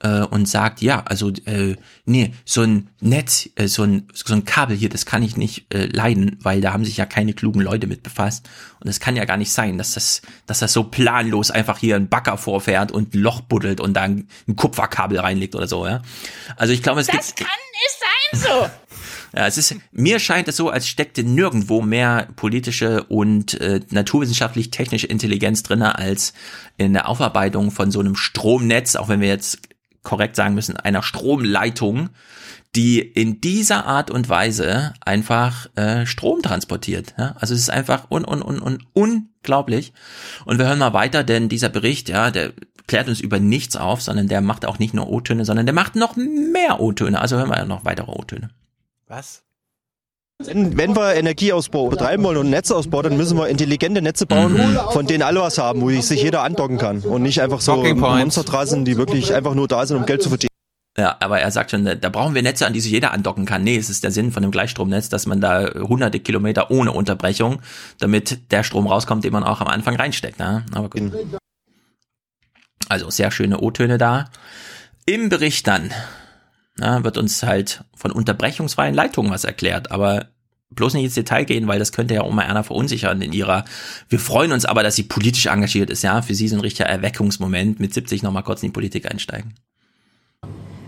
äh, 0.00 0.20
und 0.22 0.48
sagt, 0.48 0.82
ja, 0.82 1.02
also 1.04 1.30
äh, 1.44 1.76
nee, 2.04 2.34
so 2.44 2.62
ein 2.62 2.90
Netz, 3.00 3.48
äh, 3.56 3.68
so 3.68 3.84
ein 3.84 4.08
so 4.12 4.34
ein 4.34 4.44
Kabel 4.44 4.76
hier, 4.76 4.88
das 4.88 5.06
kann 5.06 5.22
ich 5.22 5.36
nicht 5.36 5.72
äh, 5.72 5.86
leiden, 5.86 6.38
weil 6.42 6.60
da 6.60 6.72
haben 6.72 6.84
sich 6.84 6.96
ja 6.96 7.06
keine 7.06 7.34
klugen 7.34 7.60
Leute 7.60 7.86
mit 7.86 8.02
befasst 8.02 8.48
und 8.80 8.88
es 8.88 9.00
kann 9.00 9.16
ja 9.16 9.24
gar 9.24 9.36
nicht 9.36 9.52
sein, 9.52 9.78
dass 9.78 9.94
das 9.94 10.22
dass 10.46 10.58
das 10.60 10.72
so 10.72 10.84
planlos 10.84 11.50
einfach 11.50 11.78
hier 11.78 11.96
ein 11.96 12.08
Bagger 12.08 12.38
vorfährt 12.38 12.92
und 12.92 13.14
ein 13.14 13.20
Loch 13.20 13.42
buddelt 13.42 13.80
und 13.80 13.94
dann 13.94 14.28
ein 14.48 14.56
Kupferkabel 14.56 15.18
reinlegt 15.18 15.54
oder 15.54 15.66
so, 15.66 15.86
ja. 15.86 16.02
Also 16.56 16.72
ich 16.72 16.82
glaube, 16.82 17.00
es 17.00 17.06
das 17.06 17.34
kann 17.34 17.46
nicht 17.46 18.40
sein 18.40 18.50
so. 18.50 18.70
Ja, 19.32 19.46
es 19.46 19.56
ist, 19.58 19.76
mir 19.92 20.18
scheint 20.18 20.48
es 20.48 20.56
so, 20.56 20.70
als 20.70 20.88
steckte 20.88 21.22
nirgendwo 21.22 21.82
mehr 21.82 22.28
politische 22.34 23.04
und 23.04 23.60
äh, 23.60 23.80
naturwissenschaftlich-technische 23.90 25.06
Intelligenz 25.06 25.62
drinne 25.62 25.96
als 25.96 26.32
in 26.78 26.94
der 26.94 27.08
Aufarbeitung 27.08 27.70
von 27.70 27.92
so 27.92 28.00
einem 28.00 28.16
Stromnetz, 28.16 28.96
auch 28.96 29.08
wenn 29.08 29.20
wir 29.20 29.28
jetzt 29.28 29.60
korrekt 30.02 30.36
sagen 30.36 30.54
müssen, 30.54 30.76
einer 30.76 31.02
Stromleitung, 31.02 32.10
die 32.76 33.00
in 33.00 33.40
dieser 33.40 33.86
Art 33.86 34.10
und 34.10 34.28
Weise 34.28 34.94
einfach 35.00 35.66
äh, 35.76 36.06
Strom 36.06 36.42
transportiert. 36.42 37.14
Ja? 37.18 37.34
Also 37.38 37.54
es 37.54 37.60
ist 37.60 37.70
einfach 37.70 38.10
un, 38.10 38.24
un, 38.24 38.42
un, 38.42 38.62
un, 38.62 38.78
unglaublich. 38.92 39.92
Und 40.44 40.58
wir 40.58 40.66
hören 40.66 40.78
mal 40.78 40.92
weiter, 40.92 41.24
denn 41.24 41.48
dieser 41.48 41.68
Bericht, 41.68 42.08
ja, 42.08 42.30
der 42.30 42.52
klärt 42.86 43.08
uns 43.08 43.20
über 43.20 43.40
nichts 43.40 43.76
auf, 43.76 44.02
sondern 44.02 44.28
der 44.28 44.40
macht 44.40 44.64
auch 44.66 44.78
nicht 44.78 44.94
nur 44.94 45.08
O-Töne, 45.08 45.44
sondern 45.44 45.66
der 45.66 45.74
macht 45.74 45.96
noch 45.96 46.16
mehr 46.16 46.80
O-Töne. 46.80 47.20
Also 47.20 47.36
hören 47.36 47.48
wir 47.48 47.64
noch 47.64 47.84
weitere 47.84 48.10
O-Töne. 48.10 48.50
Was? 49.06 49.42
Wenn, 50.46 50.96
wir 50.96 51.14
Energieausbau 51.14 51.88
betreiben 51.88 52.22
wollen 52.24 52.38
und 52.38 52.50
Netzausbau, 52.50 53.02
dann 53.02 53.16
müssen 53.16 53.36
wir 53.36 53.48
intelligente 53.48 54.00
Netze 54.00 54.24
bauen, 54.24 54.78
von 54.90 55.06
denen 55.06 55.22
alle 55.22 55.40
was 55.40 55.58
haben, 55.58 55.82
wo 55.82 55.90
sich 55.90 56.22
jeder 56.22 56.42
andocken 56.42 56.78
kann 56.78 57.00
und 57.00 57.22
nicht 57.22 57.42
einfach 57.42 57.60
so. 57.60 57.76
Monstertrassen, 57.76 58.84
die 58.84 58.96
wirklich 58.96 59.34
einfach 59.34 59.54
nur 59.54 59.68
da 59.68 59.84
sind, 59.84 59.98
um 59.98 60.06
Geld 60.06 60.22
zu 60.22 60.30
verdienen. 60.30 60.48
Ja, 60.96 61.16
aber 61.20 61.40
er 61.40 61.50
sagt 61.50 61.70
schon, 61.70 61.84
da 61.84 62.08
brauchen 62.08 62.34
wir 62.34 62.42
Netze, 62.42 62.66
an 62.66 62.72
die 62.72 62.80
sich 62.80 62.90
jeder 62.90 63.12
andocken 63.12 63.44
kann. 63.44 63.62
Nee, 63.62 63.76
es 63.76 63.90
ist 63.90 64.02
der 64.02 64.10
Sinn 64.10 64.32
von 64.32 64.42
dem 64.42 64.50
Gleichstromnetz, 64.50 65.08
dass 65.08 65.26
man 65.26 65.40
da 65.40 65.72
hunderte 65.74 66.20
Kilometer 66.20 66.70
ohne 66.70 66.92
Unterbrechung, 66.92 67.60
damit 67.98 68.50
der 68.50 68.64
Strom 68.64 68.86
rauskommt, 68.86 69.24
den 69.24 69.32
man 69.32 69.44
auch 69.44 69.60
am 69.60 69.68
Anfang 69.68 69.96
reinsteckt. 69.96 70.38
Ne? 70.38 70.64
Aber 70.72 70.90
gut. 70.90 71.12
Also 72.88 73.08
sehr 73.10 73.30
schöne 73.30 73.60
O-Töne 73.60 73.98
da. 73.98 74.30
Im 75.06 75.28
Bericht 75.28 75.66
dann 75.66 75.92
na, 76.80 77.04
wird 77.04 77.18
uns 77.18 77.42
halt 77.42 77.84
von 77.94 78.10
unterbrechungsfreien 78.10 78.94
Leitungen 78.94 79.30
was 79.30 79.44
erklärt, 79.44 79.90
aber 79.90 80.26
bloß 80.70 80.94
nicht 80.94 81.04
ins 81.04 81.14
Detail 81.14 81.44
gehen, 81.44 81.68
weil 81.68 81.78
das 81.78 81.92
könnte 81.92 82.14
ja 82.14 82.22
Oma 82.24 82.42
Erna 82.42 82.62
verunsichern 82.62 83.20
in 83.22 83.32
ihrer, 83.32 83.64
wir 84.08 84.18
freuen 84.18 84.52
uns 84.52 84.64
aber, 84.64 84.82
dass 84.82 84.96
sie 84.96 85.02
politisch 85.02 85.46
engagiert 85.46 85.90
ist, 85.90 86.02
ja, 86.02 86.22
für 86.22 86.34
sie 86.34 86.48
so 86.48 86.56
ein 86.56 86.60
richtiger 86.60 86.88
Erweckungsmoment, 86.88 87.80
mit 87.80 87.92
70 87.92 88.22
nochmal 88.22 88.44
kurz 88.44 88.62
in 88.62 88.68
die 88.68 88.72
Politik 88.72 89.10
einsteigen. 89.10 89.54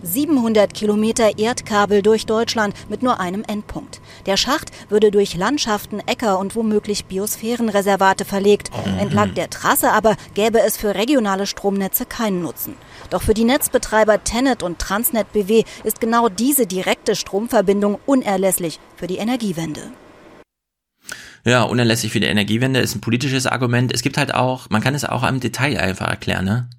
700 0.03 0.75
Kilometer 0.75 1.39
Erdkabel 1.39 2.03
durch 2.03 2.27
Deutschland 2.27 2.75
mit 2.89 3.03
nur 3.03 3.21
einem 3.21 3.45
Endpunkt. 3.47 4.01
Der 4.27 4.37
Schacht 4.37 4.71
würde 4.91 5.11
durch 5.11 5.37
Landschaften, 5.37 6.01
Äcker 6.01 6.39
und 6.39 6.57
womöglich 6.57 7.05
Biosphärenreservate 7.05 8.25
verlegt. 8.25 8.71
Entlang 8.99 9.35
der 9.35 9.49
Trasse 9.49 9.93
aber 9.93 10.17
gäbe 10.35 10.61
es 10.61 10.77
für 10.77 10.95
regionale 10.95 11.47
Stromnetze 11.47 12.05
keinen 12.05 12.43
Nutzen. 12.43 12.75
Doch 13.13 13.21
für 13.21 13.35
die 13.35 13.45
Netzbetreiber 13.45 14.25
Tenet 14.25 14.63
und 14.63 14.79
Transnet 14.79 15.31
BW 15.35 15.65
ist 15.85 16.01
genau 16.01 16.31
diese 16.31 16.67
direkte 16.67 17.15
Stromverbindung 17.15 17.99
unerlässlich 18.07 18.81
für 18.97 19.07
die 19.07 19.19
Energiewende. 19.19 19.83
Ja, 21.45 21.65
unerlässlich 21.65 22.11
für 22.11 22.21
die 22.21 22.27
Energiewende 22.27 22.81
ist 22.81 22.95
ein 22.95 23.03
politisches 23.03 23.47
Argument. 23.47 23.93
Es 23.93 24.01
gibt 24.01 24.17
halt 24.17 24.33
auch, 24.33 24.71
man 24.71 24.81
kann 24.81 24.95
es 24.95 25.05
auch 25.05 25.29
im 25.29 25.41
Detail 25.41 25.79
einfach 25.79 26.09
erklären, 26.09 26.47
ne? 26.47 26.71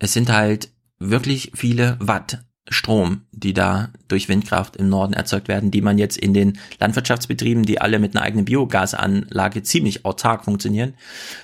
Es 0.00 0.12
sind 0.12 0.30
halt 0.30 0.70
wirklich 0.98 1.52
viele 1.54 1.96
Watt 2.00 2.40
Strom, 2.68 3.22
die 3.30 3.54
da 3.54 3.90
durch 4.08 4.28
Windkraft 4.28 4.74
im 4.74 4.88
Norden 4.88 5.12
erzeugt 5.12 5.46
werden, 5.46 5.70
die 5.70 5.80
man 5.80 5.96
jetzt 5.96 6.16
in 6.16 6.34
den 6.34 6.58
Landwirtschaftsbetrieben, 6.80 7.62
die 7.62 7.80
alle 7.80 8.00
mit 8.00 8.16
einer 8.16 8.24
eigenen 8.24 8.46
Biogasanlage 8.46 9.62
ziemlich 9.62 10.04
autark 10.04 10.44
funktionieren, 10.44 10.94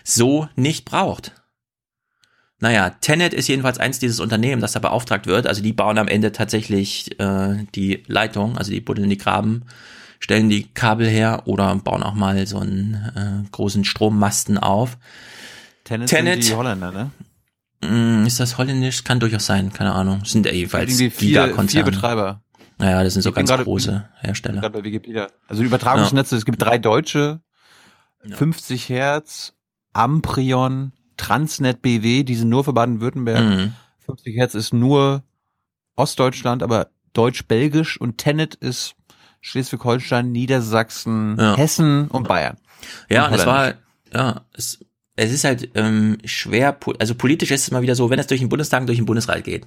so 0.02 0.48
nicht 0.56 0.84
braucht. 0.84 1.41
Naja, 2.62 2.90
Tenet 3.00 3.34
ist 3.34 3.48
jedenfalls 3.48 3.78
eins 3.80 3.98
dieses 3.98 4.20
Unternehmen, 4.20 4.62
das 4.62 4.70
da 4.70 4.78
beauftragt 4.78 5.26
wird. 5.26 5.48
Also 5.48 5.62
die 5.64 5.72
bauen 5.72 5.98
am 5.98 6.06
Ende 6.06 6.30
tatsächlich 6.30 7.18
äh, 7.18 7.64
die 7.74 8.04
Leitung, 8.06 8.56
also 8.56 8.70
die 8.70 8.80
buddeln 8.80 9.10
die 9.10 9.18
Graben, 9.18 9.64
stellen 10.20 10.48
die 10.48 10.68
Kabel 10.72 11.08
her 11.08 11.42
oder 11.46 11.74
bauen 11.74 12.04
auch 12.04 12.14
mal 12.14 12.46
so 12.46 12.58
einen 12.60 12.94
äh, 13.44 13.50
großen 13.50 13.84
Strommasten 13.84 14.58
auf. 14.58 14.96
Tenet, 15.82 16.08
Tenet 16.08 16.44
sind 16.44 16.52
die 16.52 16.56
Holländer, 16.56 16.92
ne? 16.92 17.10
Mm, 17.84 18.26
Ist 18.26 18.38
das 18.38 18.56
holländisch? 18.58 19.02
Kann 19.02 19.18
durchaus 19.18 19.46
sein, 19.46 19.72
keine 19.72 19.92
Ahnung. 19.92 20.20
Das 20.20 20.30
sind 20.30 20.46
ja 20.46 20.52
jeweils 20.52 20.88
Irgendwie 20.92 21.10
vier, 21.10 21.28
Gigakonzerne. 21.46 21.68
vier 21.68 21.92
Betreiber. 21.92 22.42
Naja, 22.78 23.02
das 23.02 23.14
sind 23.14 23.22
so 23.22 23.30
Ich 23.30 23.34
ganz 23.34 23.48
gerade- 23.50 23.64
große 23.64 24.08
Hersteller. 24.20 24.60
Gerade 24.60 24.78
bei 24.78 24.84
Wikipedia. 24.84 25.26
Also 25.48 25.64
Übertragungsnetze, 25.64 26.36
es 26.36 26.44
gibt 26.44 26.62
drei 26.62 26.78
deutsche, 26.78 27.40
50 28.30 28.88
Hertz, 28.88 29.54
Amprion, 29.92 30.92
Transnet 31.16 31.82
BW, 31.82 32.24
die 32.24 32.34
sind 32.34 32.48
nur 32.48 32.64
für 32.64 32.72
Baden-Württemberg. 32.72 33.40
Mhm. 33.44 33.72
50 34.06 34.36
Hertz 34.36 34.54
ist 34.54 34.72
nur 34.72 35.22
Ostdeutschland, 35.96 36.62
aber 36.62 36.88
deutsch-belgisch 37.12 38.00
und 38.00 38.18
Tenet 38.18 38.54
ist 38.54 38.94
Schleswig-Holstein, 39.40 40.32
Niedersachsen, 40.32 41.36
Ja. 41.38 41.56
Hessen 41.56 42.08
und 42.08 42.28
Bayern. 42.28 42.56
Ja, 43.08 43.26
Und 43.26 43.34
es 43.34 43.46
war, 43.46 43.74
ja, 44.12 44.42
es, 44.54 44.80
es 45.16 45.32
ist 45.32 45.44
halt 45.44 45.70
ähm, 45.74 46.18
schwer, 46.24 46.76
also 46.98 47.14
politisch 47.14 47.50
ist 47.50 47.62
es 47.62 47.70
mal 47.70 47.82
wieder 47.82 47.94
so, 47.94 48.10
wenn 48.10 48.18
es 48.18 48.26
durch 48.26 48.40
den 48.40 48.48
Bundestag 48.48 48.80
und 48.80 48.86
durch 48.86 48.98
den 48.98 49.06
Bundesrat 49.06 49.44
geht. 49.44 49.66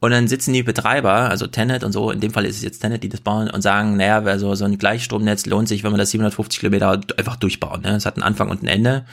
Und 0.00 0.10
dann 0.10 0.28
sitzen 0.28 0.52
die 0.52 0.62
Betreiber, 0.62 1.30
also 1.30 1.46
Tenet 1.46 1.84
und 1.84 1.92
so, 1.92 2.10
in 2.10 2.20
dem 2.20 2.32
Fall 2.32 2.44
ist 2.44 2.56
es 2.56 2.62
jetzt 2.62 2.80
Tenet, 2.80 3.02
die 3.02 3.08
das 3.08 3.20
bauen 3.20 3.48
und 3.48 3.62
sagen, 3.62 3.96
naja, 3.96 4.20
also 4.22 4.54
so 4.54 4.64
ein 4.64 4.76
Gleichstromnetz 4.76 5.46
lohnt 5.46 5.68
sich, 5.68 5.84
wenn 5.84 5.92
wir 5.92 5.98
das 5.98 6.10
750 6.10 6.60
Kilometer 6.60 7.00
einfach 7.16 7.36
durchbauen. 7.36 7.82
Ne? 7.82 7.90
Es 7.96 8.04
hat 8.04 8.16
einen 8.16 8.24
Anfang 8.24 8.50
und 8.50 8.62
ein 8.62 8.66
Ende. 8.68 9.06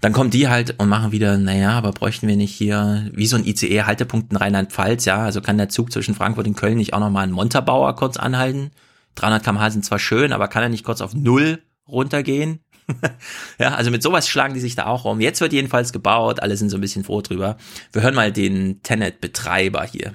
Dann 0.00 0.12
kommen 0.12 0.30
die 0.30 0.48
halt 0.48 0.78
und 0.78 0.88
machen 0.88 1.12
wieder, 1.12 1.38
naja, 1.38 1.70
aber 1.70 1.92
bräuchten 1.92 2.28
wir 2.28 2.36
nicht 2.36 2.54
hier, 2.54 3.10
wie 3.12 3.26
so 3.26 3.36
ein 3.36 3.44
ICE-Haltepunkt 3.44 4.32
in 4.32 4.36
Rheinland-Pfalz, 4.36 5.04
ja, 5.04 5.18
also 5.18 5.40
kann 5.40 5.58
der 5.58 5.68
Zug 5.68 5.92
zwischen 5.92 6.14
Frankfurt 6.14 6.46
und 6.46 6.56
Köln 6.56 6.76
nicht 6.76 6.94
auch 6.94 7.00
nochmal 7.00 7.24
einen 7.24 7.32
Montabaur 7.32 7.94
kurz 7.96 8.16
anhalten? 8.16 8.70
300 9.16 9.42
km/h 9.42 9.70
sind 9.70 9.84
zwar 9.84 9.98
schön, 9.98 10.32
aber 10.32 10.48
kann 10.48 10.62
er 10.62 10.68
nicht 10.68 10.84
kurz 10.84 11.00
auf 11.00 11.14
Null 11.14 11.62
runtergehen? 11.88 12.60
ja, 13.58 13.74
also 13.74 13.90
mit 13.90 14.02
sowas 14.02 14.28
schlagen 14.28 14.54
die 14.54 14.60
sich 14.60 14.76
da 14.76 14.86
auch 14.86 15.04
rum. 15.04 15.20
Jetzt 15.20 15.40
wird 15.40 15.52
jedenfalls 15.52 15.92
gebaut, 15.92 16.40
alle 16.40 16.56
sind 16.56 16.70
so 16.70 16.76
ein 16.76 16.80
bisschen 16.80 17.04
froh 17.04 17.20
drüber. 17.20 17.56
Wir 17.92 18.02
hören 18.02 18.14
mal 18.14 18.32
den 18.32 18.82
Tenet-Betreiber 18.82 19.84
hier. 19.84 20.14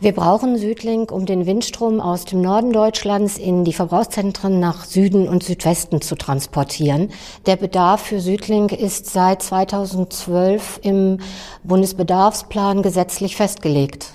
Wir 0.00 0.12
brauchen 0.12 0.56
Südlink, 0.56 1.10
um 1.10 1.26
den 1.26 1.44
Windstrom 1.44 2.00
aus 2.00 2.24
dem 2.24 2.40
Norden 2.40 2.72
Deutschlands 2.72 3.36
in 3.36 3.64
die 3.64 3.72
Verbrauchszentren 3.72 4.60
nach 4.60 4.84
Süden 4.84 5.26
und 5.26 5.42
Südwesten 5.42 6.00
zu 6.00 6.14
transportieren. 6.14 7.10
Der 7.46 7.56
Bedarf 7.56 8.02
für 8.02 8.20
Südlink 8.20 8.70
ist 8.70 9.06
seit 9.06 9.42
2012 9.42 10.78
im 10.84 11.18
Bundesbedarfsplan 11.64 12.84
gesetzlich 12.84 13.34
festgelegt. 13.34 14.12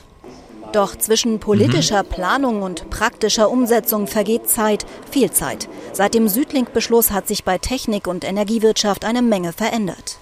Doch 0.72 0.96
zwischen 0.96 1.40
politischer 1.40 2.04
Planung 2.04 2.62
und 2.62 2.90
praktischer 2.90 3.52
Umsetzung 3.52 4.08
vergeht 4.08 4.48
Zeit, 4.48 4.86
viel 5.12 5.32
Zeit. 5.32 5.68
Seit 5.92 6.14
dem 6.14 6.30
Südlink-Beschluss 6.30 7.12
hat 7.12 7.28
sich 7.28 7.44
bei 7.44 7.58
Technik 7.58 8.08
und 8.08 8.24
Energiewirtschaft 8.24 9.04
eine 9.04 9.22
Menge 9.22 9.52
verändert. 9.52 10.18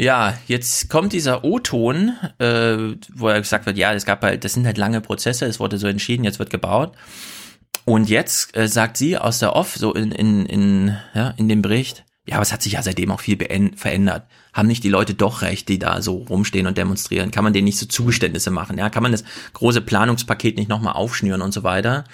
Ja, 0.00 0.38
jetzt 0.46 0.88
kommt 0.88 1.12
dieser 1.12 1.44
O-Ton, 1.44 2.16
äh, 2.38 2.96
wo 3.12 3.28
er 3.28 3.38
gesagt 3.38 3.66
wird, 3.66 3.76
ja, 3.76 3.92
es 3.92 4.06
gab 4.06 4.22
halt, 4.22 4.44
das 4.44 4.54
sind 4.54 4.64
halt 4.64 4.78
lange 4.78 5.02
Prozesse, 5.02 5.44
es 5.44 5.60
wurde 5.60 5.76
so 5.76 5.88
entschieden, 5.88 6.24
jetzt 6.24 6.38
wird 6.38 6.48
gebaut. 6.48 6.94
Und 7.84 8.08
jetzt 8.08 8.56
äh, 8.56 8.66
sagt 8.66 8.96
sie 8.96 9.18
aus 9.18 9.40
der 9.40 9.54
Off, 9.54 9.76
so 9.76 9.92
in, 9.92 10.10
in, 10.10 10.46
in, 10.46 10.96
ja, 11.12 11.34
in 11.36 11.50
dem 11.50 11.60
Bericht, 11.60 12.06
ja, 12.26 12.34
aber 12.36 12.42
es 12.42 12.52
hat 12.52 12.62
sich 12.62 12.74
ja 12.74 12.82
seitdem 12.82 13.10
auch 13.10 13.20
viel 13.20 13.38
verändert. 13.76 14.24
Haben 14.52 14.66
nicht 14.68 14.82
die 14.84 14.88
Leute 14.88 15.14
doch 15.14 15.42
recht, 15.42 15.68
die 15.68 15.78
da 15.78 16.02
so 16.02 16.18
rumstehen 16.28 16.66
und 16.66 16.76
demonstrieren? 16.76 17.30
Kann 17.30 17.44
man 17.44 17.52
denen 17.52 17.64
nicht 17.66 17.78
so 17.78 17.86
Zugeständnisse 17.86 18.50
machen? 18.50 18.76
Ja, 18.78 18.90
kann 18.90 19.02
man 19.02 19.12
das 19.12 19.22
große 19.52 19.80
Planungspaket 19.80 20.56
nicht 20.56 20.68
nochmal 20.68 20.94
aufschnüren 20.94 21.40
und 21.40 21.52
so 21.54 21.62
weiter? 21.62 22.04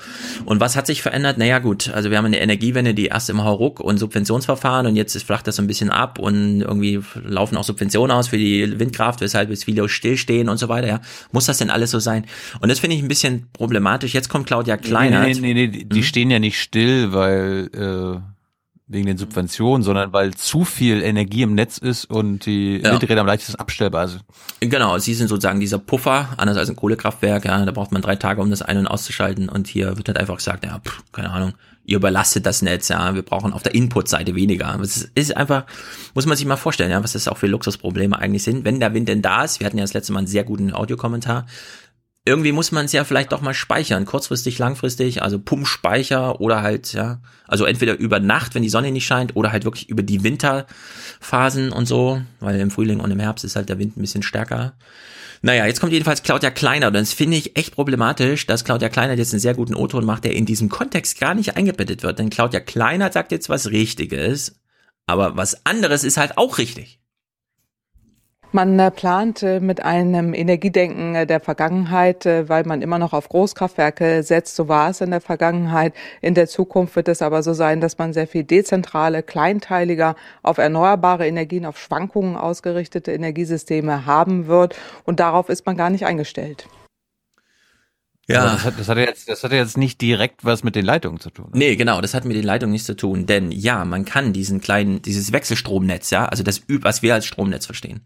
Und 0.45 0.61
was 0.61 0.77
hat 0.77 0.87
sich 0.87 1.01
verändert? 1.03 1.39
Naja, 1.39 1.59
gut, 1.59 1.89
also 1.89 2.11
wir 2.11 2.19
haben 2.19 2.27
eine 2.27 2.39
Energiewende, 2.39 2.93
die 2.95 3.07
erst 3.07 3.31
im 3.31 3.43
Hauruck 3.43 3.81
und 3.81 3.97
Subventionsverfahren 3.99 4.87
und 4.87 4.97
jetzt 4.97 5.17
ist- 5.17 5.25
flacht 5.27 5.47
das 5.47 5.57
so 5.57 5.63
ein 5.63 5.67
bisschen 5.67 5.91
ab 5.91 6.19
und 6.19 6.61
irgendwie 6.61 7.01
laufen 7.25 7.57
auch 7.57 7.65
Subventionen 7.65 8.15
aus 8.15 8.29
für 8.29 8.39
die 8.39 8.79
Windkraft, 8.79 9.23
weshalb 9.23 9.51
jetzt 9.51 9.65
viele 9.65 9.89
stillstehen 9.89 10.49
und 10.51 10.59
so 10.59 10.69
weiter. 10.69 10.87
Ja, 10.89 11.01
muss 11.33 11.47
das 11.47 11.59
denn 11.59 11.71
alles 11.71 11.91
so 11.91 11.99
sein? 11.99 12.27
Und 12.61 12.69
das 12.71 12.79
finde 12.81 12.97
ich 12.97 13.03
ein 13.03 13.09
bisschen 13.09 13.49
problematisch. 13.55 14.13
Jetzt 14.15 14.29
kommt 14.29 14.47
Claudia 14.47 14.77
Kleinert. 14.77 15.27
Nee, 15.27 15.35
nee, 15.41 15.55
nee, 15.55 15.67
nee, 15.69 15.85
die 15.85 16.03
stehen 16.05 16.31
ja 16.31 16.39
nicht 16.39 16.61
still, 16.61 17.13
weil 17.15 17.71
äh, 17.75 18.36
wegen 18.89 19.07
den 19.07 19.19
Subventionen, 19.19 19.83
sondern 19.83 20.13
weil 20.13 20.33
zu 20.35 20.65
viel 20.65 21.03
Energie 21.03 21.43
im 21.43 21.55
Netz 21.55 21.77
ist 21.79 22.05
und 22.05 22.47
die 22.47 22.77
Ja. 22.83 22.93
Windräder 22.93 23.21
am 23.23 23.27
leichtesten 23.27 23.57
abstellbar 23.59 24.07
sind. 24.07 24.23
Genau, 24.61 24.97
sie 24.99 25.15
sind 25.15 25.27
sozusagen 25.29 25.59
dieser 25.59 25.79
Puffer, 25.81 26.29
anders 26.37 26.57
als 26.57 26.71
ein 26.71 26.77
Kohlekraftwerk, 26.77 27.45
ja, 27.47 27.65
da 27.65 27.73
braucht 27.73 27.91
man 27.91 28.01
drei 28.01 28.15
Tage, 28.15 28.41
um 28.41 28.49
das 28.51 28.63
ein- 28.63 28.79
und 28.79 28.87
auszuschalten 28.87 29.49
und 29.49 29.67
hier 29.67 29.97
wird 29.97 30.07
halt 30.09 30.19
einfach 30.19 30.37
gesagt, 30.37 30.65
ja, 30.65 30.79
pff, 30.79 31.03
keine 31.11 31.31
Ahnung, 31.31 31.55
ihr 31.85 31.97
überlastet 31.97 32.47
das 32.47 32.63
Netz, 32.63 32.87
ja, 32.89 33.15
wir 33.17 33.23
brauchen 33.23 33.53
auf 33.53 33.63
der 33.65 33.75
Input-Seite 33.75 34.37
weniger. 34.37 34.79
Es 34.81 34.97
ist- 34.99 35.11
ist 35.17 35.37
einfach, 35.37 35.65
muss 36.15 36.27
man 36.27 36.37
sich 36.37 36.47
mal 36.47 36.57
vorstellen, 36.57 36.91
ja, 36.93 37.03
was 37.03 37.13
das 37.13 37.27
auch 37.27 37.39
für 37.39 37.47
Luxusprobleme 37.49 38.17
eigentlich 38.17 38.45
sind, 38.45 38.65
wenn 38.65 38.79
der 38.79 38.95
Wind 38.95 39.09
denn 39.09 39.21
da 39.23 39.43
ist, 39.45 39.59
wir 39.59 39.67
hatten 39.67 39.79
ja 39.79 39.85
das 39.85 39.95
letzte 39.95 40.13
Mal 40.13 40.21
einen 40.21 40.27
sehr 40.29 40.45
guten 40.45 40.73
Audiokommentar, 40.73 41.47
irgendwie 42.27 42.53
muss 42.53 42.73
man 42.73 42.87
es 42.87 42.93
ja 42.93 43.05
vielleicht 43.05 43.31
doch 43.31 43.41
mal 43.41 43.55
speichern, 43.55 44.05
kurzfristig, 44.05 44.59
langfristig, 44.59 45.23
also 45.23 45.39
Pumpspeicher 45.39 46.41
oder 46.41 46.61
halt, 46.61 46.93
ja, 46.93 47.21
also 47.47 47.65
entweder 47.65 47.97
über 47.97 48.19
Nacht, 48.19 48.55
wenn 48.55 48.65
die 48.65 48.69
Sonne 48.69 48.91
nicht 48.91 49.07
scheint, 49.07 49.37
oder 49.37 49.53
halt 49.53 49.65
wirklich 49.65 49.89
über 49.89 50.03
die 50.03 50.25
Winterphasen 50.25 51.71
und 51.71 51.87
so, 51.87 52.21
weil 52.41 52.59
im 52.59 52.73
Frühling 52.73 52.99
und 52.99 53.13
im 53.13 53.21
Herbst 53.21 53.45
ist 53.45 53.55
halt 53.55 53.69
der 53.69 53.79
Wind 53.79 53.97
ein 53.97 54.01
bisschen 54.01 54.25
stärker. 54.25 54.75
Naja, 55.43 55.67
jetzt 55.67 55.81
kommt 55.81 55.93
jedenfalls 55.93 56.25
Claudia 56.25 56.51
Kleiner 56.51 56.89
und 56.89 56.95
das 56.95 57.13
finde 57.13 57.37
ich 57.37 57.57
echt 57.57 57.75
problematisch, 57.75 58.47
dass 58.47 58.65
Claudia 58.65 58.89
Kleiner 58.89 59.15
jetzt 59.15 59.33
einen 59.33 59.41
sehr 59.41 59.55
guten 59.55 59.77
O-Ton 59.77 60.05
macht, 60.05 60.25
der 60.25 60.35
in 60.35 60.47
diesem 60.47 60.69
Kontext 60.69 61.21
gar 61.21 61.35
nicht 61.35 61.57
eingebettet 61.57 62.03
wird, 62.03 62.19
denn 62.19 62.31
Claudia 62.31 62.59
Kleiner 62.59 63.13
sagt 63.13 63.31
jetzt 63.31 63.49
was 63.49 63.71
Richtiges, 63.71 64.61
aber 65.07 65.37
was 65.37 65.65
anderes 65.65 66.03
ist 66.03 66.17
halt 66.17 66.37
auch 66.39 66.59
richtig. 66.59 66.99
Man 68.53 68.79
äh, 68.79 68.91
plant 68.91 69.43
mit 69.43 69.85
einem 69.85 70.33
Energiedenken 70.33 71.15
äh, 71.15 71.27
der 71.27 71.41
Vergangenheit, 71.41 72.25
äh, 72.27 72.49
weil 72.49 72.65
man 72.65 72.81
immer 72.81 72.99
noch 72.99 73.13
auf 73.13 73.29
Großkraftwerke 73.29 74.23
setzt. 74.23 74.57
So 74.57 74.69
war 74.69 74.91
es 74.91 75.01
in 75.01 75.11
der 75.11 75.21
Vergangenheit. 75.21 75.95
In 76.21 76.35
der 76.35 76.47
Zukunft 76.47 76.95
wird 76.97 77.09
es 77.09 77.23
aber 77.23 77.43
so 77.43 77.53
sein, 77.55 77.81
dass 77.81 77.99
man 77.99 78.13
sehr 78.13 78.27
viel 78.27 78.45
dezentrale, 78.45 79.23
kleinteiliger, 79.23 80.15
auf 80.43 80.59
erneuerbare 80.59 81.27
Energien, 81.27 81.67
auf 81.67 81.79
Schwankungen 81.79 82.37
ausgerichtete 82.37 83.13
Energiesysteme 83.13 84.07
haben 84.07 84.47
wird. 84.47 84.77
Und 85.05 85.21
darauf 85.21 85.49
ist 85.49 85.67
man 85.67 85.77
gar 85.77 85.91
nicht 85.91 86.07
eingestellt. 86.07 86.69
Ja. 88.29 88.53
Das 88.53 88.65
hat, 88.65 88.79
das 88.79 88.89
hat 88.89 88.99
ja 88.99 89.05
jetzt, 89.05 89.29
das 89.29 89.45
hat 89.45 89.53
jetzt 89.53 89.77
nicht 89.77 90.01
direkt 90.01 90.45
was 90.45 90.65
mit 90.65 90.75
den 90.75 90.85
Leitungen 90.85 91.21
zu 91.21 91.31
tun. 91.31 91.51
Nee, 91.53 91.77
genau, 91.77 92.01
das 92.01 92.13
hat 92.13 92.25
mit 92.25 92.37
den 92.37 92.45
Leitungen 92.45 92.73
nichts 92.73 92.87
zu 92.87 92.97
tun, 92.97 93.27
denn 93.27 93.53
ja, 93.53 93.85
man 93.85 94.05
kann 94.05 94.33
diesen 94.33 94.61
kleinen, 94.61 95.01
dieses 95.01 95.33
Wechselstromnetz, 95.33 96.11
ja, 96.11 96.27
also 96.27 96.43
das, 96.43 96.63
was 96.69 97.03
wir 97.03 97.15
als 97.15 97.27
Stromnetz 97.27 97.67
verstehen, 97.67 98.05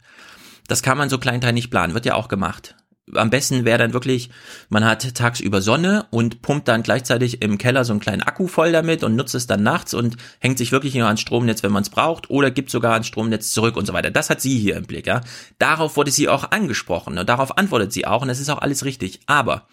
das 0.69 0.83
kann 0.83 0.99
man 0.99 1.09
so 1.09 1.19
kleinteilig 1.19 1.71
planen, 1.71 1.95
wird 1.95 2.05
ja 2.05 2.15
auch 2.15 2.29
gemacht. 2.29 2.77
Am 3.15 3.31
besten 3.31 3.65
wäre 3.65 3.79
dann 3.79 3.93
wirklich, 3.93 4.31
man 4.69 4.85
hat 4.85 5.17
tagsüber 5.17 5.63
Sonne 5.63 6.07
und 6.11 6.43
pumpt 6.43 6.69
dann 6.69 6.85
gleichzeitig 6.85 7.43
im 7.43 7.59
Keller 7.59 7.85
so 7.85 7.93
einen 7.93 7.99
kleinen 7.99 8.23
Akku 8.23 8.47
voll 8.47 8.71
damit 8.71 9.03
und 9.03 9.17
nutzt 9.17 9.35
es 9.35 9.49
dann 9.49 9.65
nachts 9.65 9.95
und 9.95 10.17
hängt 10.39 10.59
sich 10.59 10.71
wirklich 10.71 10.95
nur 10.95 11.07
ans 11.07 11.21
Stromnetz, 11.21 11.65
wenn 11.65 11.73
man 11.73 11.83
es 11.83 11.91
braucht, 11.91 12.31
oder 12.31 12.53
gibt 12.53 12.71
sogar 12.71 12.93
ans 12.93 13.09
Stromnetz 13.09 13.51
zurück 13.51 13.77
und 13.77 13.87
so 13.87 13.95
weiter. 13.95 14.13
Das 14.13 14.31
hat 14.31 14.41
sie 14.41 14.57
hier 14.57 14.77
im 14.77 14.85
Blick, 14.85 15.09
ja. 15.09 15.23
Darauf 15.59 15.97
wurde 15.97 16.13
sie 16.13 16.29
auch 16.29 16.53
angesprochen 16.53 17.19
und 17.19 17.29
darauf 17.29 17.59
antwortet 17.59 17.93
sie 17.93 18.07
auch 18.07 18.23
und 18.23 18.29
das 18.29 18.39
ist 18.39 18.51
auch 18.51 18.59
alles 18.61 18.85
richtig. 18.85 19.19
Aber 19.27 19.67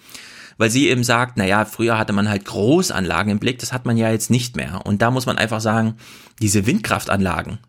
weil 0.58 0.70
sie 0.70 0.90
eben 0.90 1.04
sagt, 1.04 1.38
naja, 1.38 1.66
früher 1.66 1.98
hatte 1.98 2.14
man 2.14 2.30
halt 2.30 2.46
Großanlagen 2.46 3.32
im 3.32 3.40
Blick, 3.40 3.60
das 3.60 3.74
hat 3.74 3.86
man 3.86 3.98
ja 3.98 4.12
jetzt 4.12 4.30
nicht 4.30 4.56
mehr. 4.56 4.86
Und 4.86 5.02
da 5.02 5.12
muss 5.12 5.26
man 5.26 5.38
einfach 5.38 5.62
sagen, 5.62 5.96
diese 6.42 6.66
Windkraftanlagen, 6.66 7.60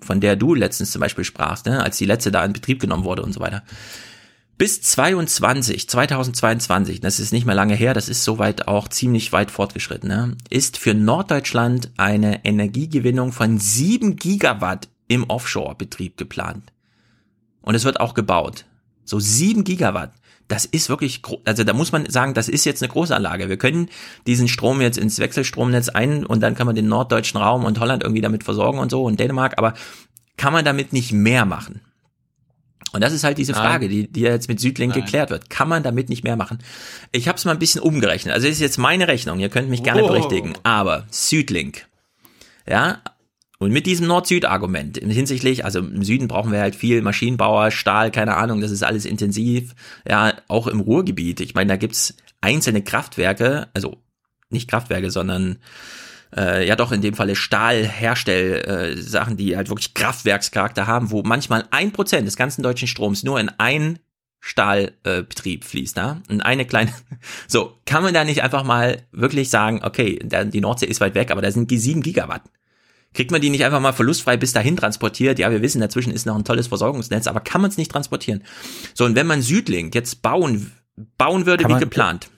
von 0.00 0.20
der 0.20 0.36
du 0.36 0.54
letztens 0.54 0.92
zum 0.92 1.00
Beispiel 1.00 1.24
sprachst, 1.24 1.66
ne, 1.66 1.82
als 1.82 1.98
die 1.98 2.06
letzte 2.06 2.30
da 2.30 2.44
in 2.44 2.52
Betrieb 2.52 2.80
genommen 2.80 3.04
wurde 3.04 3.22
und 3.22 3.32
so 3.32 3.40
weiter, 3.40 3.62
Bis 4.58 4.80
22, 4.80 5.86
2022, 5.86 7.00
das 7.00 7.20
ist 7.20 7.30
nicht 7.30 7.44
mehr 7.44 7.54
lange 7.54 7.74
her, 7.74 7.92
das 7.92 8.08
ist 8.08 8.24
soweit 8.24 8.68
auch 8.68 8.88
ziemlich 8.88 9.30
weit 9.32 9.50
fortgeschritten, 9.50 10.08
ne, 10.08 10.36
ist 10.48 10.78
für 10.78 10.94
Norddeutschland 10.94 11.90
eine 11.98 12.42
Energiegewinnung 12.42 13.32
von 13.32 13.58
7 13.58 14.16
Gigawatt 14.16 14.88
im 15.08 15.24
Offshore-Betrieb 15.28 16.16
geplant. 16.16 16.72
Und 17.60 17.74
es 17.74 17.84
wird 17.84 18.00
auch 18.00 18.14
gebaut. 18.14 18.64
So 19.04 19.20
7 19.20 19.62
Gigawatt. 19.64 20.14
Das 20.48 20.64
ist 20.64 20.88
wirklich, 20.88 21.22
also 21.44 21.64
da 21.64 21.72
muss 21.72 21.92
man 21.92 22.08
sagen, 22.08 22.34
das 22.34 22.48
ist 22.48 22.64
jetzt 22.64 22.82
eine 22.82 22.90
Großanlage. 22.90 23.48
Wir 23.48 23.56
können 23.56 23.88
diesen 24.26 24.46
Strom 24.48 24.80
jetzt 24.80 24.96
ins 24.96 25.18
Wechselstromnetz 25.18 25.88
ein 25.88 26.24
und 26.24 26.40
dann 26.40 26.54
kann 26.54 26.66
man 26.66 26.76
den 26.76 26.88
norddeutschen 26.88 27.40
Raum 27.40 27.64
und 27.64 27.80
Holland 27.80 28.04
irgendwie 28.04 28.22
damit 28.22 28.44
versorgen 28.44 28.78
und 28.78 28.90
so 28.90 29.04
und 29.04 29.18
Dänemark, 29.18 29.54
aber 29.58 29.74
kann 30.36 30.52
man 30.52 30.64
damit 30.64 30.92
nicht 30.92 31.12
mehr 31.12 31.44
machen? 31.46 31.80
Und 32.92 33.02
das 33.02 33.12
ist 33.12 33.24
halt 33.24 33.36
diese 33.36 33.52
Frage, 33.52 33.88
die, 33.88 34.10
die 34.10 34.20
jetzt 34.20 34.48
mit 34.48 34.60
Südlink 34.60 34.94
Nein. 34.94 35.04
geklärt 35.04 35.30
wird. 35.30 35.50
Kann 35.50 35.68
man 35.68 35.82
damit 35.82 36.08
nicht 36.08 36.24
mehr 36.24 36.36
machen? 36.36 36.60
Ich 37.12 37.28
habe 37.28 37.36
es 37.36 37.44
mal 37.44 37.52
ein 37.52 37.58
bisschen 37.58 37.82
umgerechnet. 37.82 38.32
Also 38.32 38.46
das 38.46 38.54
ist 38.54 38.60
jetzt 38.60 38.78
meine 38.78 39.08
Rechnung. 39.08 39.38
Ihr 39.38 39.50
könnt 39.50 39.68
mich 39.68 39.82
gerne 39.82 40.04
oh. 40.04 40.08
berichtigen. 40.08 40.54
Aber 40.62 41.06
Südlink, 41.10 41.86
ja, 42.66 43.02
und 43.58 43.72
mit 43.72 43.86
diesem 43.86 44.06
Nord-Süd-Argument 44.06 44.98
hinsichtlich, 44.98 45.64
also 45.64 45.78
im 45.78 46.02
Süden 46.02 46.28
brauchen 46.28 46.52
wir 46.52 46.60
halt 46.60 46.76
viel 46.76 47.00
Maschinenbauer, 47.00 47.70
Stahl, 47.70 48.10
keine 48.10 48.36
Ahnung, 48.36 48.60
das 48.60 48.70
ist 48.70 48.82
alles 48.82 49.06
intensiv. 49.06 49.74
Ja, 50.08 50.34
auch 50.48 50.66
im 50.66 50.80
Ruhrgebiet. 50.80 51.40
Ich 51.40 51.54
meine, 51.54 51.68
da 51.68 51.76
gibt's 51.76 52.14
einzelne 52.42 52.82
Kraftwerke, 52.82 53.68
also 53.72 53.96
nicht 54.50 54.68
Kraftwerke, 54.68 55.10
sondern 55.10 55.58
äh, 56.36 56.66
ja 56.66 56.76
doch 56.76 56.92
in 56.92 57.00
dem 57.00 57.14
Falle 57.14 57.34
Stahlherstell-Sachen, 57.34 59.32
äh, 59.34 59.36
die 59.36 59.56
halt 59.56 59.70
wirklich 59.70 59.94
Kraftwerkscharakter 59.94 60.86
haben, 60.86 61.10
wo 61.10 61.22
manchmal 61.22 61.64
ein 61.70 61.92
Prozent 61.92 62.26
des 62.26 62.36
ganzen 62.36 62.62
deutschen 62.62 62.88
Stroms 62.88 63.22
nur 63.22 63.40
in 63.40 63.50
ein 63.58 63.98
Stahlbetrieb 64.40 65.64
äh, 65.64 65.66
fließt, 65.66 65.96
da? 65.96 66.20
Und 66.28 66.42
eine 66.42 66.66
kleine, 66.66 66.92
so, 67.48 67.78
kann 67.86 68.02
man 68.02 68.12
da 68.12 68.24
nicht 68.24 68.42
einfach 68.42 68.64
mal 68.64 69.02
wirklich 69.12 69.48
sagen, 69.48 69.80
okay, 69.82 70.18
der, 70.22 70.44
die 70.44 70.60
Nordsee 70.60 70.86
ist 70.86 71.00
weit 71.00 71.14
weg, 71.14 71.30
aber 71.30 71.42
da 71.42 71.50
sind 71.50 71.70
sieben 71.70 72.02
Gigawatt. 72.02 72.42
Kriegt 73.14 73.30
man 73.30 73.40
die 73.40 73.50
nicht 73.50 73.64
einfach 73.64 73.80
mal 73.80 73.92
verlustfrei 73.92 74.36
bis 74.36 74.52
dahin 74.52 74.76
transportiert? 74.76 75.38
Ja, 75.38 75.50
wir 75.50 75.62
wissen, 75.62 75.80
dazwischen 75.80 76.12
ist 76.12 76.26
noch 76.26 76.36
ein 76.36 76.44
tolles 76.44 76.66
Versorgungsnetz, 76.66 77.26
aber 77.26 77.40
kann 77.40 77.60
man 77.62 77.70
es 77.70 77.78
nicht 77.78 77.90
transportieren? 77.90 78.44
So, 78.94 79.04
und 79.04 79.14
wenn 79.14 79.26
man 79.26 79.42
Südlink 79.42 79.94
jetzt 79.94 80.22
bauen, 80.22 80.72
bauen 81.16 81.46
würde 81.46 81.68
wie 81.68 81.78
geplant, 81.78 82.28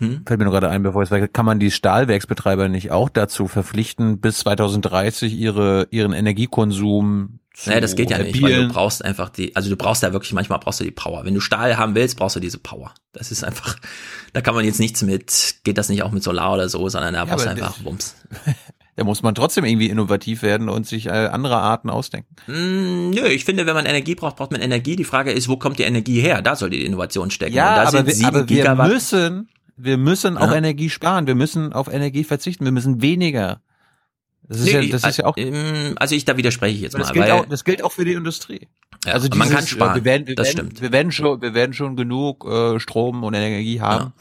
hm? 0.00 0.22
Fällt 0.26 0.38
mir 0.38 0.44
nur 0.44 0.52
gerade 0.54 0.70
ein, 0.70 0.82
bevor 0.82 1.02
es 1.02 1.10
weitergeht. 1.10 1.34
Kann 1.34 1.44
man 1.44 1.60
die 1.60 1.70
Stahlwerksbetreiber 1.70 2.68
nicht 2.68 2.90
auch 2.90 3.10
dazu 3.10 3.46
verpflichten, 3.46 4.18
bis 4.18 4.38
2030 4.38 5.34
ihre, 5.34 5.88
ihren 5.90 6.14
Energiekonsum 6.14 7.40
zu 7.52 7.68
Naja, 7.68 7.82
das 7.82 7.96
geht 7.96 8.10
ja 8.10 8.18
nicht, 8.18 8.40
weil 8.42 8.66
du 8.66 8.72
brauchst 8.72 9.04
einfach 9.04 9.28
die, 9.28 9.54
also 9.54 9.68
du 9.68 9.76
brauchst 9.76 10.02
da 10.02 10.12
wirklich, 10.12 10.32
manchmal 10.32 10.58
brauchst 10.58 10.80
du 10.80 10.84
die 10.84 10.90
Power. 10.90 11.24
Wenn 11.24 11.34
du 11.34 11.40
Stahl 11.40 11.76
haben 11.76 11.94
willst, 11.94 12.16
brauchst 12.16 12.36
du 12.36 12.40
diese 12.40 12.58
Power. 12.58 12.94
Das 13.12 13.30
ist 13.30 13.44
einfach, 13.44 13.76
da 14.32 14.40
kann 14.40 14.54
man 14.54 14.64
jetzt 14.64 14.80
nichts 14.80 15.02
mit, 15.02 15.56
geht 15.64 15.76
das 15.76 15.90
nicht 15.90 16.02
auch 16.02 16.12
mit 16.12 16.22
Solar 16.22 16.54
oder 16.54 16.68
so, 16.70 16.88
sondern 16.88 17.12
da 17.12 17.20
ja, 17.20 17.24
brauchst 17.26 17.44
du 17.44 17.50
einfach 17.50 17.78
Bums. 17.78 18.16
Da 19.00 19.04
muss 19.04 19.22
man 19.22 19.34
trotzdem 19.34 19.64
irgendwie 19.64 19.88
innovativ 19.88 20.42
werden 20.42 20.68
und 20.68 20.86
sich 20.86 21.06
äh, 21.06 21.08
andere 21.08 21.56
Arten 21.56 21.88
ausdenken. 21.88 22.36
Mm, 22.46 23.08
nö, 23.08 23.28
ich 23.28 23.46
finde, 23.46 23.64
wenn 23.64 23.72
man 23.72 23.86
Energie 23.86 24.14
braucht, 24.14 24.36
braucht 24.36 24.50
man 24.50 24.60
Energie. 24.60 24.94
Die 24.94 25.04
Frage 25.04 25.32
ist, 25.32 25.48
wo 25.48 25.56
kommt 25.56 25.78
die 25.78 25.84
Energie 25.84 26.20
her? 26.20 26.42
Da 26.42 26.54
soll 26.54 26.68
die 26.68 26.84
Innovation 26.84 27.30
stecken. 27.30 27.54
Ja, 27.54 27.76
aber, 27.76 28.06
wir, 28.06 28.28
aber 28.28 28.46
wir 28.46 28.74
müssen, 28.74 29.48
wir 29.78 29.96
müssen 29.96 30.34
ja. 30.34 30.40
auch 30.40 30.52
Energie 30.52 30.90
sparen. 30.90 31.26
Wir 31.26 31.34
müssen 31.34 31.72
auf 31.72 31.90
Energie 31.90 32.24
verzichten. 32.24 32.66
Wir 32.66 32.72
müssen 32.72 33.00
weniger. 33.00 33.62
Das 34.46 34.58
ist, 34.58 34.64
nee, 34.66 34.72
ja, 34.72 34.92
das 34.92 35.04
ist 35.04 35.16
ja 35.16 35.24
auch. 35.24 35.38
Ähm, 35.38 35.94
also 35.96 36.14
ich 36.14 36.26
da 36.26 36.36
widerspreche 36.36 36.74
ich 36.74 36.82
jetzt 36.82 36.92
das 36.92 37.08
mal. 37.08 37.12
Gilt 37.14 37.30
auch, 37.30 37.46
das 37.46 37.64
gilt 37.64 37.82
auch 37.82 37.92
für 37.92 38.04
die 38.04 38.12
Industrie. 38.12 38.68
Ja, 39.06 39.14
also 39.14 39.28
dieses, 39.28 39.38
man 39.38 39.48
kann 39.48 39.66
sparen. 39.66 39.94
Wir 39.94 40.04
werden, 40.04 40.26
wir 40.26 40.34
das 40.34 40.48
werden, 40.48 40.58
stimmt. 40.58 40.82
Wir 40.82 40.92
werden 40.92 41.10
schon, 41.10 41.40
wir 41.40 41.54
werden 41.54 41.72
schon 41.72 41.96
genug 41.96 42.44
äh, 42.44 42.78
Strom 42.78 43.24
und 43.24 43.32
Energie 43.32 43.80
haben. 43.80 44.04
Ja. 44.04 44.12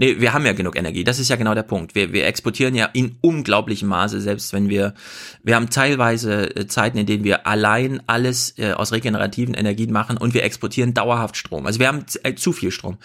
Nee, 0.00 0.18
wir 0.18 0.32
haben 0.32 0.46
ja 0.46 0.54
genug 0.54 0.78
Energie. 0.78 1.04
Das 1.04 1.18
ist 1.18 1.28
ja 1.28 1.36
genau 1.36 1.52
der 1.52 1.62
Punkt. 1.62 1.94
Wir, 1.94 2.10
wir 2.14 2.26
exportieren 2.26 2.74
ja 2.74 2.86
in 2.86 3.18
unglaublichem 3.20 3.86
Maße, 3.86 4.18
selbst 4.22 4.54
wenn 4.54 4.70
wir, 4.70 4.94
wir 5.42 5.54
haben 5.54 5.68
teilweise 5.68 6.56
äh, 6.56 6.66
Zeiten, 6.66 6.96
in 6.96 7.04
denen 7.04 7.22
wir 7.22 7.46
allein 7.46 8.00
alles 8.06 8.58
äh, 8.58 8.72
aus 8.72 8.92
regenerativen 8.92 9.52
Energien 9.52 9.92
machen 9.92 10.16
und 10.16 10.32
wir 10.32 10.42
exportieren 10.42 10.94
dauerhaft 10.94 11.36
Strom. 11.36 11.66
Also 11.66 11.80
wir 11.80 11.88
haben 11.88 12.06
äh, 12.22 12.34
zu 12.34 12.54
viel 12.54 12.70
Strom. 12.70 12.96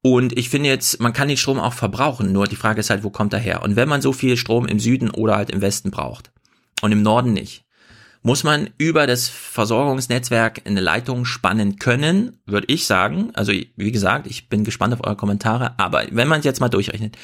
Und 0.00 0.38
ich 0.38 0.48
finde 0.48 0.68
jetzt, 0.68 1.00
man 1.00 1.12
kann 1.12 1.26
den 1.26 1.36
Strom 1.36 1.58
auch 1.58 1.72
verbrauchen, 1.72 2.30
nur 2.30 2.46
die 2.46 2.54
Frage 2.54 2.78
ist 2.78 2.90
halt, 2.90 3.02
wo 3.02 3.10
kommt 3.10 3.32
er 3.32 3.40
her? 3.40 3.64
Und 3.64 3.74
wenn 3.74 3.88
man 3.88 4.00
so 4.00 4.12
viel 4.12 4.36
Strom 4.36 4.68
im 4.68 4.78
Süden 4.78 5.10
oder 5.10 5.34
halt 5.34 5.50
im 5.50 5.60
Westen 5.60 5.90
braucht 5.90 6.30
und 6.82 6.92
im 6.92 7.02
Norden 7.02 7.32
nicht, 7.32 7.64
muss 8.22 8.44
man 8.44 8.70
über 8.78 9.06
das 9.06 9.28
Versorgungsnetzwerk 9.28 10.62
eine 10.64 10.80
Leitung 10.80 11.24
spannen 11.24 11.78
können, 11.78 12.38
würde 12.46 12.66
ich 12.68 12.86
sagen. 12.86 13.30
Also 13.34 13.52
wie 13.52 13.92
gesagt, 13.92 14.26
ich 14.26 14.48
bin 14.48 14.64
gespannt 14.64 14.94
auf 14.94 15.04
eure 15.04 15.16
Kommentare, 15.16 15.78
aber 15.78 16.04
wenn 16.10 16.28
man 16.28 16.40
es 16.40 16.44
jetzt 16.44 16.60
mal 16.60 16.68
durchrechnet, 16.68 17.16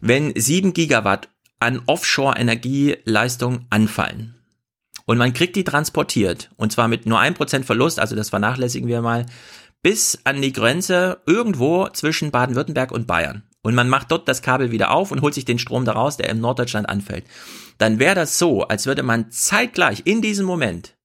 wenn 0.00 0.32
sieben 0.34 0.72
Gigawatt 0.72 1.28
an 1.60 1.80
Offshore-Energieleistung 1.86 3.66
anfallen 3.70 4.34
und 5.06 5.18
man 5.18 5.32
kriegt 5.32 5.56
die 5.56 5.64
transportiert 5.64 6.50
und 6.56 6.72
zwar 6.72 6.88
mit 6.88 7.06
nur 7.06 7.20
ein 7.20 7.34
Prozent 7.34 7.64
Verlust, 7.64 8.00
also 8.00 8.16
das 8.16 8.30
vernachlässigen 8.30 8.88
wir 8.88 9.00
mal, 9.00 9.26
bis 9.82 10.20
an 10.24 10.42
die 10.42 10.52
Grenze 10.52 11.18
irgendwo 11.26 11.88
zwischen 11.88 12.30
Baden-Württemberg 12.30 12.92
und 12.92 13.06
Bayern 13.06 13.42
und 13.62 13.74
man 13.74 13.88
macht 13.88 14.10
dort 14.10 14.28
das 14.28 14.42
Kabel 14.42 14.70
wieder 14.70 14.90
auf 14.90 15.10
und 15.10 15.22
holt 15.22 15.34
sich 15.34 15.44
den 15.44 15.58
Strom 15.58 15.84
daraus, 15.84 16.16
der 16.16 16.28
im 16.28 16.40
Norddeutschland 16.40 16.88
anfällt, 16.88 17.24
dann 17.78 17.98
wäre 17.98 18.14
das 18.14 18.38
so, 18.38 18.62
als 18.62 18.86
würde 18.86 19.02
man 19.02 19.30
zeitgleich 19.30 20.02
in 20.04 20.20
diesem 20.20 20.46
Moment 20.46 20.96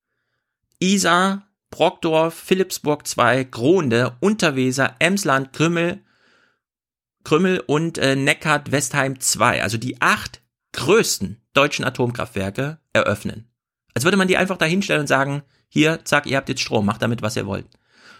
Isar, 0.79 1.47
Brockdorf, 1.69 2.33
Philipsburg 2.33 3.07
2, 3.07 3.45
Gronde, 3.45 4.15
Unterweser, 4.19 4.95
Emsland, 4.99 5.53
Krümmel, 5.53 6.01
Krümmel 7.23 7.59
und 7.59 7.97
äh, 7.97 8.15
Neckart 8.15 8.71
Westheim 8.71 9.19
2, 9.19 9.61
also 9.61 9.77
die 9.77 10.01
acht 10.01 10.41
größten 10.73 11.41
deutschen 11.53 11.85
Atomkraftwerke 11.85 12.79
eröffnen. 12.93 13.51
Als 13.93 14.03
würde 14.03 14.17
man 14.17 14.27
die 14.27 14.37
einfach 14.37 14.57
dahinstellen 14.57 15.01
und 15.01 15.07
sagen, 15.07 15.43
hier, 15.67 16.05
zack, 16.05 16.25
ihr 16.25 16.37
habt 16.37 16.49
jetzt 16.49 16.61
Strom, 16.61 16.85
macht 16.85 17.01
damit, 17.01 17.21
was 17.21 17.35
ihr 17.35 17.47
wollt. 17.47 17.65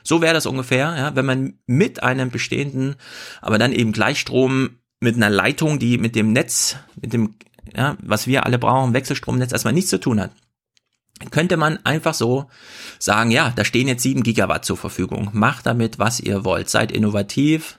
So 0.07 0.21
wäre 0.21 0.33
das 0.33 0.45
ungefähr, 0.45 0.95
ja, 0.95 1.15
wenn 1.17 1.25
man 1.25 1.59
mit 1.65 2.01
einem 2.01 2.31
bestehenden, 2.31 2.95
aber 3.41 3.57
dann 3.57 3.73
eben 3.73 3.91
Gleichstrom 3.91 4.77
mit 5.01 5.17
einer 5.17 5.29
Leitung, 5.29 5.79
die 5.79 5.97
mit 5.97 6.15
dem 6.15 6.31
Netz, 6.31 6.77
mit 7.01 7.11
dem, 7.11 7.35
ja, 7.75 7.97
was 8.01 8.25
wir 8.25 8.45
alle 8.45 8.57
brauchen, 8.57 8.93
Wechselstromnetz, 8.93 9.51
erstmal 9.51 9.73
nichts 9.73 9.89
zu 9.89 9.99
tun 9.99 10.21
hat. 10.21 10.31
Könnte 11.29 11.57
man 11.57 11.85
einfach 11.85 12.13
so 12.13 12.49
sagen, 12.99 13.31
ja, 13.31 13.51
da 13.53 13.65
stehen 13.65 13.89
jetzt 13.89 14.03
sieben 14.03 14.23
Gigawatt 14.23 14.63
zur 14.63 14.77
Verfügung. 14.77 15.31
Macht 15.33 15.65
damit, 15.65 15.99
was 15.99 16.21
ihr 16.21 16.45
wollt. 16.45 16.69
Seid 16.69 16.93
innovativ, 16.93 17.77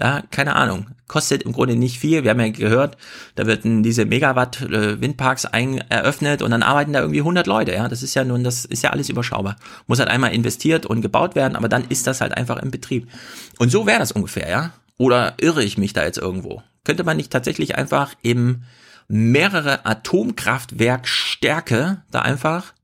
ja, 0.00 0.22
keine 0.30 0.56
Ahnung. 0.56 0.86
Kostet 1.08 1.42
im 1.42 1.52
Grunde 1.52 1.74
nicht 1.74 1.98
viel. 1.98 2.22
Wir 2.22 2.30
haben 2.30 2.40
ja 2.40 2.50
gehört, 2.50 2.96
da 3.34 3.46
werden 3.46 3.82
diese 3.82 4.04
Megawatt 4.04 4.62
äh, 4.62 5.00
Windparks 5.00 5.46
ein, 5.46 5.78
eröffnet 5.88 6.42
und 6.42 6.50
dann 6.50 6.62
arbeiten 6.62 6.92
da 6.92 7.00
irgendwie 7.00 7.20
100 7.20 7.46
Leute. 7.46 7.72
Ja, 7.72 7.88
das 7.88 8.02
ist 8.02 8.14
ja 8.14 8.24
nun, 8.24 8.44
das 8.44 8.64
ist 8.64 8.82
ja 8.82 8.90
alles 8.90 9.08
überschaubar. 9.08 9.56
Muss 9.86 9.98
halt 9.98 10.10
einmal 10.10 10.34
investiert 10.34 10.86
und 10.86 11.00
gebaut 11.00 11.34
werden, 11.34 11.56
aber 11.56 11.68
dann 11.68 11.84
ist 11.88 12.06
das 12.06 12.20
halt 12.20 12.36
einfach 12.36 12.58
im 12.58 12.70
Betrieb. 12.70 13.08
Und 13.58 13.70
so 13.70 13.86
wäre 13.86 13.98
das 13.98 14.12
ungefähr, 14.12 14.48
ja. 14.48 14.72
Oder 14.98 15.34
irre 15.38 15.64
ich 15.64 15.78
mich 15.78 15.92
da 15.92 16.04
jetzt 16.04 16.18
irgendwo? 16.18 16.62
Könnte 16.84 17.04
man 17.04 17.16
nicht 17.16 17.32
tatsächlich 17.32 17.76
einfach 17.76 18.14
eben 18.22 18.64
mehrere 19.08 19.86
Atomkraftwerkstärke 19.86 22.02
da 22.10 22.20
einfach 22.20 22.74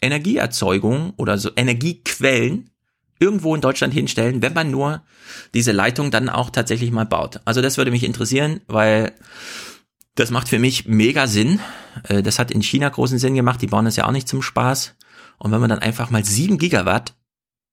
Energieerzeugung 0.00 1.12
oder 1.16 1.38
so 1.38 1.50
Energiequellen 1.54 2.70
irgendwo 3.18 3.54
in 3.54 3.60
Deutschland 3.60 3.94
hinstellen, 3.94 4.42
wenn 4.42 4.54
man 4.54 4.70
nur 4.70 5.02
diese 5.54 5.72
Leitung 5.72 6.10
dann 6.10 6.28
auch 6.28 6.50
tatsächlich 6.50 6.90
mal 6.90 7.06
baut. 7.06 7.40
Also 7.44 7.62
das 7.62 7.76
würde 7.76 7.90
mich 7.90 8.04
interessieren, 8.04 8.60
weil 8.66 9.12
das 10.14 10.30
macht 10.30 10.48
für 10.48 10.58
mich 10.58 10.86
mega 10.86 11.26
Sinn. 11.26 11.60
Äh, 12.08 12.22
das 12.22 12.38
hat 12.38 12.50
in 12.50 12.62
China 12.62 12.88
großen 12.88 13.18
Sinn 13.18 13.34
gemacht. 13.34 13.62
Die 13.62 13.66
bauen 13.66 13.84
das 13.84 13.96
ja 13.96 14.06
auch 14.06 14.12
nicht 14.12 14.28
zum 14.28 14.42
Spaß. 14.42 14.94
Und 15.38 15.52
wenn 15.52 15.60
man 15.60 15.70
dann 15.70 15.80
einfach 15.80 16.10
mal 16.10 16.24
sieben 16.24 16.58
Gigawatt 16.58 17.14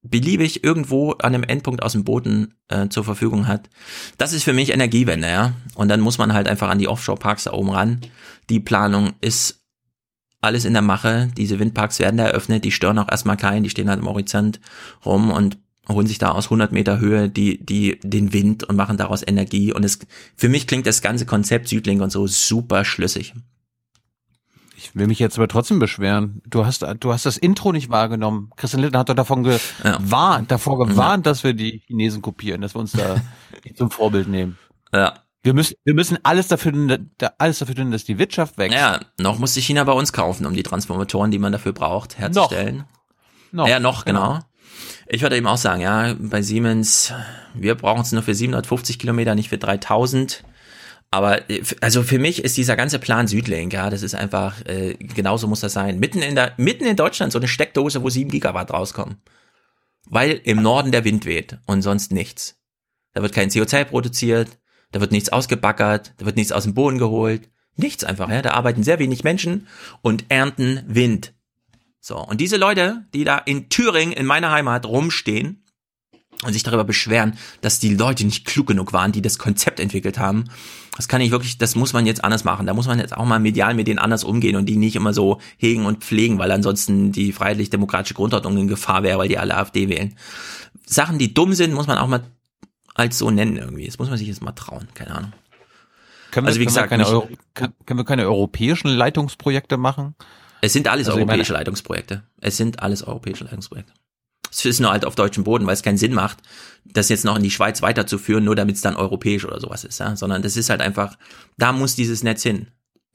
beliebig 0.03 0.63
irgendwo 0.63 1.11
an 1.11 1.35
einem 1.35 1.43
Endpunkt 1.43 1.83
aus 1.83 1.91
dem 1.91 2.03
Boden 2.03 2.55
äh, 2.69 2.89
zur 2.89 3.03
Verfügung 3.03 3.47
hat, 3.47 3.69
das 4.17 4.33
ist 4.33 4.43
für 4.43 4.53
mich 4.53 4.71
Energiewende, 4.71 5.29
ja. 5.29 5.53
Und 5.75 5.89
dann 5.89 6.01
muss 6.01 6.17
man 6.17 6.33
halt 6.33 6.47
einfach 6.47 6.69
an 6.69 6.79
die 6.79 6.87
Offshore-Parks 6.87 7.43
da 7.43 7.53
oben 7.53 7.69
ran. 7.69 8.01
Die 8.49 8.59
Planung 8.59 9.13
ist 9.21 9.60
alles 10.41 10.65
in 10.65 10.73
der 10.73 10.81
Mache. 10.81 11.29
Diese 11.37 11.59
Windparks 11.59 11.99
werden 11.99 12.17
da 12.17 12.25
eröffnet, 12.25 12.65
die 12.65 12.71
stören 12.71 12.99
auch 12.99 13.09
erstmal 13.09 13.37
keinen, 13.37 13.63
die 13.63 13.69
stehen 13.69 13.89
halt 13.89 13.99
im 13.99 14.09
Horizont 14.09 14.59
rum 15.05 15.31
und 15.31 15.57
holen 15.87 16.07
sich 16.07 16.17
da 16.17 16.31
aus 16.31 16.45
100 16.45 16.71
Meter 16.71 16.99
Höhe 16.99 17.29
die, 17.29 17.63
die, 17.63 17.99
den 18.03 18.33
Wind 18.33 18.63
und 18.63 18.75
machen 18.75 18.97
daraus 18.97 19.25
Energie. 19.25 19.73
Und 19.73 19.83
es, 19.83 19.99
für 20.35 20.49
mich 20.49 20.67
klingt 20.67 20.85
das 20.85 21.01
ganze 21.01 21.25
Konzept 21.25 21.67
Südlink 21.67 22.01
und 22.01 22.11
so 22.11 22.27
super 22.27 22.85
schlüssig. 22.85 23.33
Ich 24.75 24.95
will 24.95 25.05
mich 25.05 25.19
jetzt 25.19 25.37
aber 25.37 25.47
trotzdem 25.47 25.77
beschweren. 25.77 26.41
Du 26.47 26.65
hast, 26.65 26.83
du 26.99 27.13
hast 27.13 27.25
das 27.27 27.37
Intro 27.37 27.71
nicht 27.71 27.89
wahrgenommen. 27.89 28.49
Christian 28.55 28.81
Lindner 28.81 28.99
hat 28.99 29.09
doch 29.09 29.15
davon 29.15 29.43
gewarnt, 29.43 29.69
ja. 29.83 30.41
davor 30.47 30.79
gewarnt, 30.79 31.25
ja. 31.25 31.31
dass 31.31 31.43
wir 31.43 31.53
die 31.53 31.83
Chinesen 31.85 32.23
kopieren, 32.23 32.61
dass 32.61 32.73
wir 32.73 32.79
uns 32.79 32.93
da 32.93 33.21
zum 33.75 33.91
Vorbild 33.91 34.27
nehmen. 34.27 34.57
Ja. 34.91 35.13
Wir 35.43 35.53
müssen, 35.53 35.75
wir 35.83 35.95
müssen 35.95 36.19
alles 36.23 36.47
dafür, 36.47 36.99
alles 37.39 37.59
dafür 37.59 37.75
tun, 37.75 37.91
dass 37.91 38.03
die 38.03 38.19
Wirtschaft 38.19 38.57
wächst. 38.57 38.77
Ja, 38.77 38.99
noch 39.19 39.39
muss 39.39 39.55
sich 39.55 39.65
China 39.65 39.83
bei 39.83 39.91
uns 39.91 40.13
kaufen, 40.13 40.45
um 40.45 40.53
die 40.53 40.63
Transformatoren, 40.63 41.31
die 41.31 41.39
man 41.39 41.51
dafür 41.51 41.73
braucht, 41.73 42.19
herzustellen. 42.19 42.85
Noch. 43.51 43.63
noch 43.63 43.67
ja, 43.67 43.79
noch, 43.79 44.05
genau. 44.05 44.33
genau. 44.33 44.39
Ich 45.07 45.23
würde 45.23 45.37
eben 45.37 45.47
auch 45.47 45.57
sagen, 45.57 45.81
ja, 45.81 46.15
bei 46.19 46.41
Siemens, 46.41 47.13
wir 47.55 47.75
brauchen 47.75 48.01
es 48.01 48.11
nur 48.11 48.23
für 48.23 48.35
750 48.35 48.99
Kilometer, 48.99 49.33
nicht 49.35 49.49
für 49.49 49.57
3000. 49.57 50.43
Aber 51.09 51.49
äh, 51.49 51.63
also 51.81 52.03
für 52.03 52.19
mich 52.19 52.43
ist 52.43 52.55
dieser 52.55 52.77
ganze 52.77 52.99
Plan 52.99 53.27
Südlink, 53.27 53.73
ja, 53.73 53.89
das 53.89 54.03
ist 54.03 54.15
einfach, 54.15 54.63
äh, 54.65 54.93
genauso 54.93 55.47
muss 55.47 55.59
das 55.59 55.73
sein. 55.73 55.99
Mitten 55.99 56.21
in 56.21 56.35
der, 56.35 56.53
mitten 56.57 56.85
in 56.85 56.95
Deutschland 56.95 57.33
so 57.33 57.39
eine 57.39 57.47
Steckdose, 57.47 58.03
wo 58.03 58.09
7 58.09 58.29
Gigawatt 58.29 58.71
rauskommen. 58.71 59.17
Weil 60.05 60.39
im 60.43 60.61
Norden 60.61 60.91
der 60.91 61.03
Wind 61.03 61.25
weht 61.25 61.57
und 61.65 61.81
sonst 61.81 62.11
nichts. 62.11 62.57
Da 63.13 63.21
wird 63.21 63.33
kein 63.33 63.49
CO2 63.49 63.85
produziert, 63.85 64.60
da 64.91 65.01
wird 65.01 65.11
nichts 65.11 65.29
ausgebackert, 65.29 66.13
da 66.17 66.25
wird 66.25 66.35
nichts 66.35 66.51
aus 66.51 66.63
dem 66.63 66.73
Boden 66.73 66.97
geholt. 66.97 67.49
Nichts 67.77 68.03
einfach, 68.03 68.29
ja. 68.29 68.41
Da 68.41 68.51
arbeiten 68.51 68.83
sehr 68.83 68.99
wenig 68.99 69.23
Menschen 69.23 69.67
und 70.01 70.25
ernten 70.29 70.81
Wind. 70.87 71.33
So, 71.99 72.17
und 72.17 72.41
diese 72.41 72.57
Leute, 72.57 73.05
die 73.13 73.23
da 73.23 73.37
in 73.37 73.69
Thüringen, 73.69 74.13
in 74.13 74.25
meiner 74.25 74.51
Heimat, 74.51 74.85
rumstehen 74.85 75.63
und 76.43 76.53
sich 76.53 76.63
darüber 76.63 76.83
beschweren, 76.83 77.37
dass 77.61 77.79
die 77.79 77.95
Leute 77.95 78.25
nicht 78.25 78.45
klug 78.45 78.67
genug 78.67 78.91
waren, 78.91 79.11
die 79.11 79.21
das 79.21 79.37
Konzept 79.37 79.79
entwickelt 79.79 80.17
haben, 80.17 80.45
das 80.97 81.07
kann 81.07 81.21
ich 81.21 81.31
wirklich, 81.31 81.57
das 81.57 81.75
muss 81.75 81.93
man 81.93 82.05
jetzt 82.05 82.23
anders 82.23 82.43
machen. 82.43 82.65
Da 82.65 82.73
muss 82.73 82.87
man 82.87 82.99
jetzt 82.99 83.15
auch 83.15 83.25
mal 83.25 83.39
medial 83.39 83.73
mit 83.75 83.87
denen 83.87 83.99
anders 83.99 84.23
umgehen 84.23 84.55
und 84.55 84.65
die 84.65 84.75
nicht 84.75 84.95
immer 84.95 85.13
so 85.13 85.39
hegen 85.57 85.85
und 85.85 86.03
pflegen, 86.03 86.37
weil 86.37 86.51
ansonsten 86.51 87.11
die 87.11 87.31
freiheitlich-demokratische 87.31 88.15
Grundordnung 88.15 88.57
in 88.57 88.67
Gefahr 88.67 89.03
wäre, 89.03 89.19
weil 89.19 89.29
die 89.29 89.37
alle 89.37 89.55
AfD 89.55 89.87
wählen. 89.87 90.15
Sachen, 90.85 91.17
die 91.17 91.33
dumm 91.33 91.53
sind, 91.53 91.73
muss 91.73 91.87
man 91.87 91.97
auch 91.97 92.07
mal 92.07 92.23
als 92.93 93.17
so 93.17 93.31
nennen 93.31 93.57
irgendwie. 93.57 93.85
Das 93.85 93.97
muss 93.99 94.09
man 94.09 94.17
sich 94.17 94.27
jetzt 94.27 94.41
mal 94.41 94.51
trauen, 94.51 94.87
keine 94.93 95.11
Ahnung. 95.15 95.33
Können 96.31 96.47
Also 96.47 96.59
wir, 96.59 96.61
wie 96.61 96.65
können 96.65 96.75
wir 96.75 96.81
gesagt, 96.83 96.89
keine 96.89 97.03
nicht- 97.03 97.11
Euro, 97.11 97.29
können 97.53 97.73
können 97.85 97.99
wir 97.99 98.05
keine 98.05 98.23
europäischen 98.25 98.87
Leitungsprojekte 98.89 99.77
machen? 99.77 100.15
Es 100.61 100.73
sind 100.73 100.87
alles 100.87 101.07
Also 101.07 101.17
europäische 101.19 101.51
meine- 101.51 101.59
Leitungsprojekte. 101.61 102.23
Es 102.39 102.57
sind 102.57 102.81
alles 102.81 103.03
europäische 103.03 103.43
Leitungsprojekte. 103.45 103.91
Es 104.49 104.65
ist 104.65 104.79
nur 104.79 104.91
halt 104.91 105.05
auf 105.05 105.15
deutschem 105.15 105.43
Boden, 105.45 105.65
weil 105.65 105.73
es 105.73 105.81
keinen 105.83 105.97
Sinn 105.97 106.13
macht, 106.13 106.39
das 106.85 107.09
jetzt 107.09 107.23
noch 107.25 107.37
in 107.37 107.43
die 107.43 107.51
Schweiz 107.51 107.81
weiterzuführen, 107.81 108.43
nur 108.43 108.55
damit 108.55 108.75
es 108.75 108.81
dann 108.81 108.95
europäisch 108.97 109.45
oder 109.45 109.59
sowas 109.61 109.83
ist, 109.85 109.99
ja. 109.99 110.15
Sondern 110.15 110.41
das 110.41 110.57
ist 110.57 110.69
halt 110.69 110.81
einfach, 110.81 111.17
da 111.57 111.71
muss 111.71 111.95
dieses 111.95 112.21
Netz 112.23 112.43
hin. 112.43 112.67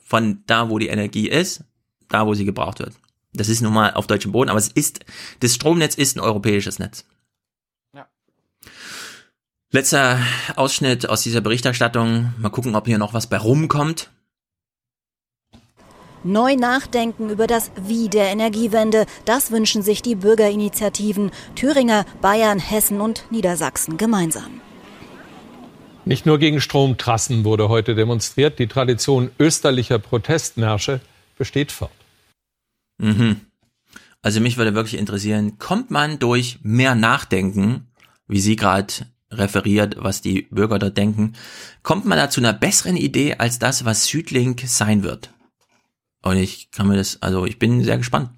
Von 0.02 0.42
da, 0.46 0.70
wo 0.70 0.78
die 0.78 0.88
Energie 0.88 1.28
ist, 1.28 1.64
da, 2.08 2.26
wo 2.26 2.34
sie 2.34 2.44
gebraucht 2.44 2.78
wird. 2.78 2.92
Das 3.34 3.48
ist 3.48 3.60
nun 3.60 3.74
mal 3.74 3.92
auf 3.94 4.06
deutschem 4.06 4.32
Boden, 4.32 4.48
aber 4.48 4.58
es 4.58 4.68
ist, 4.68 5.00
das 5.40 5.54
Stromnetz 5.54 5.94
ist 5.94 6.16
ein 6.16 6.20
europäisches 6.20 6.78
Netz. 6.78 7.04
Letzter 9.76 10.18
Ausschnitt 10.56 11.06
aus 11.06 11.20
dieser 11.20 11.42
Berichterstattung. 11.42 12.32
Mal 12.38 12.48
gucken, 12.48 12.74
ob 12.76 12.86
hier 12.86 12.96
noch 12.96 13.12
was 13.12 13.26
bei 13.26 13.36
rumkommt. 13.36 14.10
Neu 16.24 16.56
nachdenken 16.56 17.28
über 17.28 17.46
das 17.46 17.70
Wie 17.86 18.08
der 18.08 18.28
Energiewende, 18.28 19.04
das 19.26 19.50
wünschen 19.50 19.82
sich 19.82 20.00
die 20.00 20.14
Bürgerinitiativen 20.14 21.30
Thüringer, 21.56 22.06
Bayern, 22.22 22.58
Hessen 22.58 23.02
und 23.02 23.30
Niedersachsen 23.30 23.98
gemeinsam. 23.98 24.62
Nicht 26.06 26.24
nur 26.24 26.38
gegen 26.38 26.62
Stromtrassen 26.62 27.44
wurde 27.44 27.68
heute 27.68 27.94
demonstriert, 27.94 28.58
die 28.58 28.68
Tradition 28.68 29.30
österlicher 29.38 29.98
Protestmärsche 29.98 31.02
besteht 31.36 31.70
fort. 31.70 31.90
Mhm. 32.96 33.42
Also 34.22 34.40
mich 34.40 34.56
würde 34.56 34.74
wirklich 34.74 34.98
interessieren, 34.98 35.58
kommt 35.58 35.90
man 35.90 36.18
durch 36.18 36.60
mehr 36.62 36.94
Nachdenken, 36.94 37.88
wie 38.26 38.40
sie 38.40 38.56
gerade 38.56 38.94
referiert, 39.38 39.96
was 39.98 40.20
die 40.20 40.42
Bürger 40.50 40.78
dort 40.78 40.96
denken, 40.96 41.34
kommt 41.82 42.04
man 42.04 42.18
da 42.18 42.30
zu 42.30 42.40
einer 42.40 42.52
besseren 42.52 42.96
Idee 42.96 43.34
als 43.38 43.58
das, 43.58 43.84
was 43.84 44.06
Südlink 44.06 44.62
sein 44.66 45.02
wird? 45.02 45.30
Und 46.22 46.36
ich 46.36 46.70
kann 46.70 46.88
mir 46.88 46.96
das, 46.96 47.22
also 47.22 47.46
ich 47.46 47.58
bin 47.58 47.84
sehr 47.84 47.98
gespannt. 47.98 48.30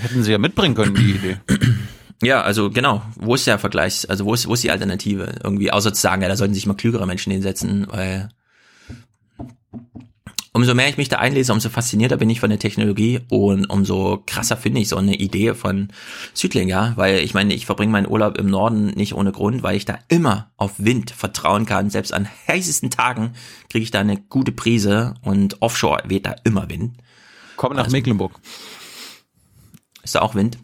Hätten 0.00 0.22
sie 0.22 0.32
ja 0.32 0.38
mitbringen 0.38 0.74
können, 0.74 0.94
die 0.94 1.12
Idee. 1.12 1.36
Ja, 2.22 2.42
also 2.42 2.70
genau. 2.70 3.02
Wo 3.16 3.34
ist 3.34 3.46
der 3.46 3.58
Vergleich? 3.58 4.08
Also 4.08 4.24
wo 4.24 4.32
ist, 4.32 4.46
wo 4.46 4.54
ist 4.54 4.62
die 4.62 4.70
Alternative? 4.70 5.34
Irgendwie, 5.42 5.70
außer 5.72 5.92
zu 5.92 6.00
sagen, 6.00 6.22
ja, 6.22 6.28
da 6.28 6.36
sollten 6.36 6.54
sich 6.54 6.64
mal 6.64 6.74
klügere 6.74 7.06
Menschen 7.06 7.32
hinsetzen, 7.32 7.86
weil 7.90 8.30
umso 10.54 10.72
mehr 10.72 10.88
ich 10.88 10.96
mich 10.96 11.08
da 11.08 11.18
einlese, 11.18 11.52
umso 11.52 11.68
faszinierter 11.68 12.16
bin 12.16 12.30
ich 12.30 12.40
von 12.40 12.48
der 12.48 12.60
Technologie 12.60 13.20
und 13.28 13.66
umso 13.66 14.22
krasser 14.24 14.56
finde 14.56 14.80
ich 14.80 14.88
so 14.88 14.96
eine 14.96 15.16
Idee 15.16 15.52
von 15.52 15.88
Südling, 16.32 16.68
ja, 16.68 16.92
weil 16.96 17.18
ich 17.18 17.34
meine, 17.34 17.52
ich 17.52 17.66
verbringe 17.66 17.92
meinen 17.92 18.08
Urlaub 18.08 18.38
im 18.38 18.46
Norden 18.46 18.86
nicht 18.86 19.14
ohne 19.14 19.32
Grund, 19.32 19.64
weil 19.64 19.76
ich 19.76 19.84
da 19.84 19.98
immer 20.08 20.52
auf 20.56 20.72
Wind 20.78 21.10
vertrauen 21.10 21.66
kann. 21.66 21.90
Selbst 21.90 22.14
an 22.14 22.28
heißesten 22.46 22.90
Tagen 22.90 23.34
kriege 23.68 23.82
ich 23.82 23.90
da 23.90 24.00
eine 24.00 24.16
gute 24.16 24.52
Prise 24.52 25.14
und 25.22 25.60
offshore 25.60 26.04
weht 26.06 26.24
da 26.24 26.36
immer 26.44 26.70
Wind. 26.70 26.98
Komm 27.56 27.74
nach 27.74 27.90
Mecklenburg. 27.90 28.40
Ist 30.04 30.14
da 30.14 30.22
auch 30.22 30.36
Wind? 30.36 30.58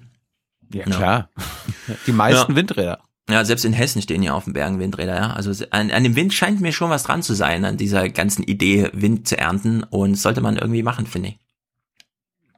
Ja, 0.73 0.85
klar. 0.85 1.31
Die 2.07 2.13
meisten 2.13 2.55
Windräder. 2.55 3.01
Ja, 3.31 3.45
selbst 3.45 3.65
in 3.65 3.73
Hessen 3.73 4.03
stehen 4.03 4.23
ja 4.23 4.35
auf 4.35 4.45
den 4.45 4.53
Bergen 4.55 4.79
Windräder, 4.81 5.15
ja. 5.17 5.33
Also 5.33 5.53
an, 5.71 5.91
an 5.91 6.03
dem 6.03 6.17
Wind 6.17 6.35
scheint 6.35 6.61
mir 6.61 6.73
schon 6.73 6.91
was 6.91 7.05
dran 7.05 7.23
zu 7.23 7.35
sein, 7.35 7.65
an 7.65 7.77
dieser 7.77 8.09
ganzen 8.09 8.43
Idee, 8.43 8.91
Wind 8.93 9.29
zu 9.29 9.39
ernten. 9.39 9.85
Und 9.85 10.17
sollte 10.17 10.41
man 10.41 10.57
irgendwie 10.57 10.83
machen, 10.83 11.07
finde 11.07 11.29
ich. 11.31 11.39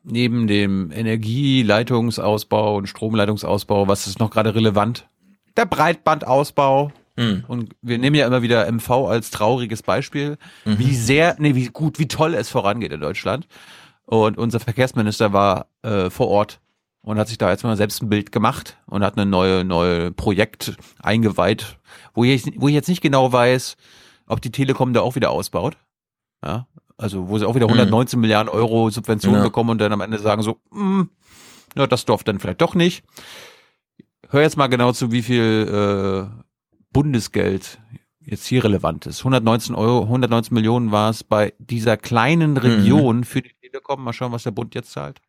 Neben 0.05 0.47
dem 0.47 0.91
Energieleitungsausbau 0.91 2.77
und 2.77 2.89
Stromleitungsausbau, 2.89 3.87
was 3.89 4.07
ist 4.07 4.19
noch 4.19 4.31
gerade 4.31 4.55
relevant? 4.55 5.07
Der 5.57 5.67
Breitbandausbau. 5.67 6.93
Hm. 7.17 7.45
Und 7.47 7.75
wir 7.83 7.99
nehmen 7.99 8.17
ja 8.17 8.27
immer 8.27 8.43
wieder 8.43 8.67
MV 8.67 8.91
als 9.09 9.31
trauriges 9.31 9.83
Beispiel, 9.83 10.39
Mhm. 10.65 10.79
wie 10.79 10.95
sehr, 10.95 11.37
nee, 11.39 11.55
wie 11.55 11.67
gut, 11.67 11.99
wie 11.99 12.09
toll 12.09 12.35
es 12.35 12.49
vorangeht 12.49 12.91
in 12.93 13.01
Deutschland. 13.01 13.47
Und 14.07 14.39
unser 14.39 14.61
Verkehrsminister 14.61 15.33
war 15.33 15.67
äh, 15.83 16.09
vor 16.11 16.29
Ort 16.29 16.61
und 17.03 17.19
hat 17.19 17.29
sich 17.29 17.39
da 17.39 17.51
jetzt 17.51 17.65
mal 17.65 17.77
selbst 17.77 18.03
ein 18.03 18.09
Bild 18.09 18.33
gemacht 18.33 18.79
und 18.87 19.03
hat 19.05 19.19
ein 19.19 19.29
neue, 19.31 19.65
neue 19.65 20.13
Projekt 20.13 20.77
eingeweiht, 21.03 21.79
wo 22.15 22.25
ich, 22.25 22.45
wo 22.61 22.69
ich 22.69 22.75
jetzt 22.75 22.89
nicht 22.89 23.01
genau 23.03 23.33
weiß, 23.33 23.77
ob 24.27 24.41
die 24.41 24.53
Telekom 24.53 24.93
da 24.93 25.01
auch 25.01 25.15
wieder 25.17 25.31
ausbaut. 25.31 25.77
Ja, 26.45 26.67
also 26.97 27.29
wo 27.29 27.39
sie 27.39 27.47
auch 27.47 27.55
wieder 27.55 27.67
Mhm. 27.67 27.73
119 27.75 28.21
Milliarden 28.21 28.49
Euro 28.49 28.91
Subventionen 28.91 29.39
Ja. 29.41 29.45
bekommen 29.45 29.71
und 29.71 29.79
dann 29.81 29.93
am 29.93 30.01
Ende 30.01 30.19
sagen 30.19 30.43
so, 30.43 30.59
hm, 30.71 31.09
ja, 31.77 31.87
das 31.87 32.05
Dorf 32.05 32.23
dann 32.25 32.39
vielleicht 32.39 32.61
doch 32.61 32.75
nicht. 32.75 33.05
Hör 34.29 34.41
jetzt 34.43 34.57
mal 34.57 34.69
genau 34.69 34.93
zu, 34.93 35.11
wie 35.13 35.23
viel 35.23 36.29
äh, 36.33 36.43
Bundesgeld 36.93 37.79
jetzt 38.21 38.47
hier 38.47 38.63
relevant 38.65 39.07
ist. 39.07 39.21
119 39.21 39.75
Euro, 39.75 40.03
119 40.03 40.55
Millionen 40.55 40.93
war 40.93 41.11
es 41.11 41.25
bei 41.25 41.55
dieser 41.59 41.97
kleinen 41.97 42.57
Region 42.57 43.25
für 43.25 43.43
die 43.43 43.53
Telekom. 43.61 44.03
Mal 44.05 44.13
schauen, 44.13 44.33
was 44.33 44.45
der 44.45 44.51
Bund 44.53 44.75
jetzt 44.75 44.93
zahlt. 44.93 45.21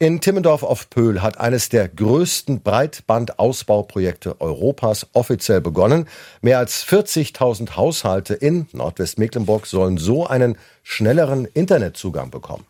In 0.00 0.20
Timmendorf 0.20 0.62
auf 0.62 0.90
Pöhl 0.90 1.22
hat 1.22 1.40
eines 1.40 1.70
der 1.70 1.88
größten 1.88 2.60
Breitbandausbauprojekte 2.60 4.40
Europas 4.40 5.08
offiziell 5.12 5.60
begonnen. 5.60 6.06
Mehr 6.40 6.58
als 6.58 6.86
40.000 6.86 7.74
Haushalte 7.74 8.34
in 8.34 8.68
Nordwestmecklenburg 8.70 9.66
sollen 9.66 9.98
so 9.98 10.24
einen 10.24 10.56
schnelleren 10.84 11.46
Internetzugang 11.46 12.30
bekommen. 12.30 12.64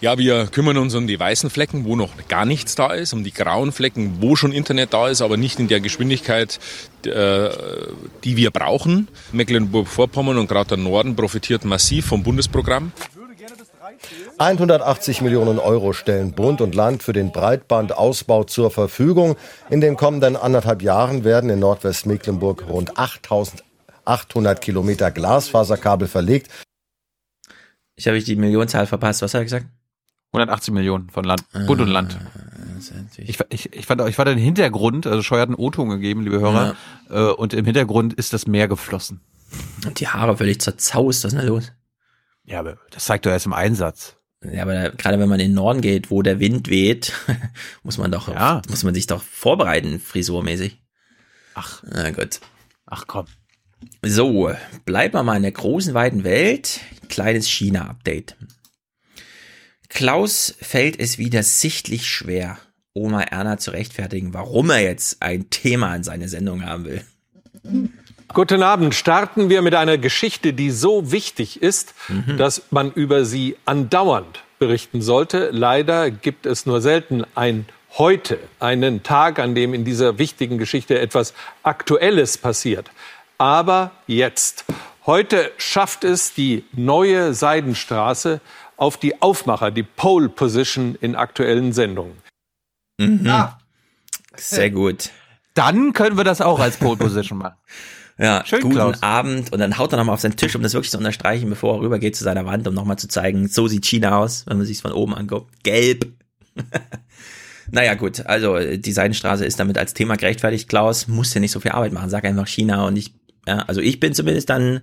Ja, 0.00 0.18
wir 0.18 0.46
kümmern 0.46 0.76
uns 0.76 0.94
um 0.94 1.08
die 1.08 1.18
weißen 1.18 1.50
Flecken, 1.50 1.84
wo 1.84 1.96
noch 1.96 2.12
gar 2.28 2.46
nichts 2.46 2.76
da 2.76 2.92
ist, 2.92 3.12
um 3.12 3.24
die 3.24 3.32
grauen 3.32 3.72
Flecken, 3.72 4.18
wo 4.20 4.36
schon 4.36 4.52
Internet 4.52 4.94
da 4.94 5.08
ist, 5.08 5.20
aber 5.20 5.36
nicht 5.36 5.58
in 5.58 5.66
der 5.66 5.80
Geschwindigkeit, 5.80 6.60
äh, 7.04 7.50
die 8.22 8.36
wir 8.36 8.52
brauchen. 8.52 9.08
Mecklenburg-Vorpommern 9.32 10.38
und 10.38 10.46
gerade 10.46 10.68
der 10.68 10.78
Norden 10.78 11.16
profitiert 11.16 11.64
massiv 11.64 12.06
vom 12.06 12.22
Bundesprogramm. 12.22 12.92
180 14.38 15.20
Millionen 15.20 15.58
Euro 15.58 15.92
stellen 15.92 16.32
Bund 16.32 16.60
und 16.60 16.74
Land 16.74 17.02
für 17.02 17.12
den 17.12 17.32
Breitbandausbau 17.32 18.44
zur 18.44 18.70
Verfügung. 18.70 19.36
In 19.68 19.80
den 19.80 19.96
kommenden 19.96 20.36
anderthalb 20.36 20.80
Jahren 20.80 21.24
werden 21.24 21.50
in 21.50 21.58
Nordwestmecklenburg 21.58 22.68
rund 22.68 22.96
8800 22.96 24.60
Kilometer 24.60 25.10
Glasfaserkabel 25.10 26.06
verlegt. 26.06 26.52
Ich 27.96 28.06
habe 28.06 28.16
ich 28.16 28.24
die 28.24 28.36
Millionenzahl 28.36 28.86
verpasst. 28.86 29.22
Was 29.22 29.34
hat 29.34 29.40
er 29.40 29.44
gesagt? 29.44 29.66
180 30.32 30.72
Millionen 30.72 31.10
von 31.10 31.24
Land, 31.24 31.42
Bund 31.66 31.80
und 31.80 31.88
Land. 31.88 32.16
Ich, 33.16 33.40
ich, 33.48 33.72
ich, 33.72 33.86
fand, 33.86 34.02
ich 34.02 34.14
fand 34.14 34.28
den 34.28 34.38
Hintergrund, 34.38 35.06
also 35.06 35.22
Scheuer 35.22 35.40
hat 35.40 35.48
einen 35.48 35.56
O-Ton 35.56 35.88
gegeben, 35.88 36.22
liebe 36.22 36.38
Hörer, 36.38 36.76
äh, 37.10 37.22
und 37.32 37.54
im 37.54 37.64
Hintergrund 37.64 38.14
ist 38.14 38.32
das 38.32 38.46
Meer 38.46 38.68
geflossen. 38.68 39.20
Und 39.84 39.98
die 39.98 40.06
Haare 40.06 40.36
völlig 40.36 40.60
zerzaust. 40.60 41.24
Was 41.24 41.32
ist 41.32 41.38
denn 41.38 41.46
da 41.46 41.46
los? 41.46 41.72
Ja, 42.44 42.60
aber 42.60 42.76
das 42.90 43.06
zeigt 43.06 43.26
doch 43.26 43.30
erst 43.30 43.46
im 43.46 43.52
Einsatz. 43.52 44.17
Ja, 44.44 44.62
aber 44.62 44.74
da, 44.74 44.88
gerade 44.90 45.18
wenn 45.18 45.28
man 45.28 45.40
in 45.40 45.48
den 45.50 45.54
Norden 45.54 45.80
geht, 45.80 46.10
wo 46.10 46.22
der 46.22 46.38
Wind 46.38 46.68
weht, 46.68 47.12
muss 47.82 47.98
man 47.98 48.12
doch, 48.12 48.28
Ja. 48.28 48.62
muss 48.68 48.84
man 48.84 48.94
sich 48.94 49.06
doch 49.06 49.22
vorbereiten, 49.22 49.98
frisurmäßig. 50.00 50.78
Ach. 51.54 51.82
Na 51.84 52.10
gut. 52.10 52.40
Ach 52.86 53.06
komm. 53.06 53.26
So, 54.04 54.52
bleiben 54.84 55.14
wir 55.14 55.22
mal 55.22 55.36
in 55.36 55.42
der 55.42 55.52
großen, 55.52 55.92
weiten 55.94 56.24
Welt. 56.24 56.80
Kleines 57.08 57.48
China-Update. 57.48 58.36
Klaus 59.88 60.54
fällt 60.60 60.98
es 61.00 61.18
wieder 61.18 61.42
sichtlich 61.42 62.06
schwer, 62.06 62.58
Oma 62.92 63.22
Erna 63.22 63.58
zu 63.58 63.70
rechtfertigen, 63.70 64.34
warum 64.34 64.70
er 64.70 64.80
jetzt 64.80 65.22
ein 65.22 65.48
Thema 65.50 65.94
in 65.96 66.02
seine 66.04 66.28
Sendung 66.28 66.64
haben 66.64 66.84
will. 66.84 67.04
Guten 68.34 68.62
Abend. 68.62 68.94
Starten 68.94 69.48
wir 69.48 69.62
mit 69.62 69.74
einer 69.74 69.98
Geschichte, 69.98 70.52
die 70.52 70.70
so 70.70 71.10
wichtig 71.10 71.62
ist, 71.62 71.94
dass 72.36 72.62
man 72.70 72.92
über 72.92 73.24
sie 73.24 73.56
andauernd 73.64 74.44
berichten 74.58 75.02
sollte. 75.02 75.50
Leider 75.50 76.10
gibt 76.10 76.46
es 76.46 76.66
nur 76.66 76.80
selten 76.80 77.24
ein 77.34 77.66
heute 77.96 78.38
einen 78.60 79.02
Tag, 79.02 79.38
an 79.38 79.54
dem 79.54 79.72
in 79.72 79.84
dieser 79.84 80.18
wichtigen 80.18 80.58
Geschichte 80.58 80.98
etwas 80.98 81.32
Aktuelles 81.62 82.38
passiert. 82.38 82.90
Aber 83.38 83.92
jetzt. 84.06 84.64
Heute 85.06 85.50
schafft 85.56 86.04
es 86.04 86.34
die 86.34 86.64
neue 86.72 87.32
Seidenstraße 87.32 88.42
auf 88.76 88.98
die 88.98 89.22
Aufmacher, 89.22 89.70
die 89.70 89.82
Pole 89.82 90.28
Position 90.28 90.98
in 91.00 91.16
aktuellen 91.16 91.72
Sendungen. 91.72 92.18
Mhm. 92.98 93.26
Ah. 93.26 93.58
Sehr 94.36 94.70
gut. 94.70 95.10
Dann 95.54 95.94
können 95.94 96.16
wir 96.16 96.24
das 96.24 96.40
auch 96.40 96.60
als 96.60 96.76
Pole 96.76 96.96
Position 96.96 97.38
machen. 97.38 97.56
Ja, 98.18 98.42
Schön, 98.44 98.62
guten 98.62 98.74
Klaus. 98.74 99.02
Abend 99.02 99.52
und 99.52 99.60
dann 99.60 99.78
haut 99.78 99.92
er 99.92 99.96
nochmal 99.96 100.14
auf 100.14 100.20
seinen 100.20 100.36
Tisch, 100.36 100.56
um 100.56 100.62
das 100.62 100.74
wirklich 100.74 100.90
zu 100.90 100.98
unterstreichen, 100.98 101.48
bevor 101.48 101.76
er 101.76 101.80
rübergeht 101.82 102.16
zu 102.16 102.24
seiner 102.24 102.44
Wand, 102.46 102.66
um 102.66 102.74
nochmal 102.74 102.98
zu 102.98 103.06
zeigen, 103.06 103.46
so 103.46 103.68
sieht 103.68 103.86
China 103.86 104.18
aus, 104.18 104.44
wenn 104.46 104.56
man 104.56 104.66
sich 104.66 104.82
von 104.82 104.90
oben 104.90 105.14
anguckt. 105.14 105.62
Gelb. 105.62 106.06
naja, 107.70 107.94
gut, 107.94 108.26
also 108.26 108.58
die 108.58 108.92
Seidenstraße 108.92 109.44
ist 109.44 109.60
damit 109.60 109.78
als 109.78 109.94
Thema 109.94 110.16
gerechtfertigt. 110.16 110.68
Klaus 110.68 111.06
muss 111.06 111.32
ja 111.32 111.40
nicht 111.40 111.52
so 111.52 111.60
viel 111.60 111.70
Arbeit 111.70 111.92
machen. 111.92 112.10
Sag 112.10 112.24
einfach 112.24 112.48
China 112.48 112.86
und 112.86 112.96
ich, 112.96 113.14
ja, 113.46 113.58
also 113.68 113.80
ich 113.80 114.00
bin 114.00 114.14
zumindest 114.14 114.50
dann 114.50 114.80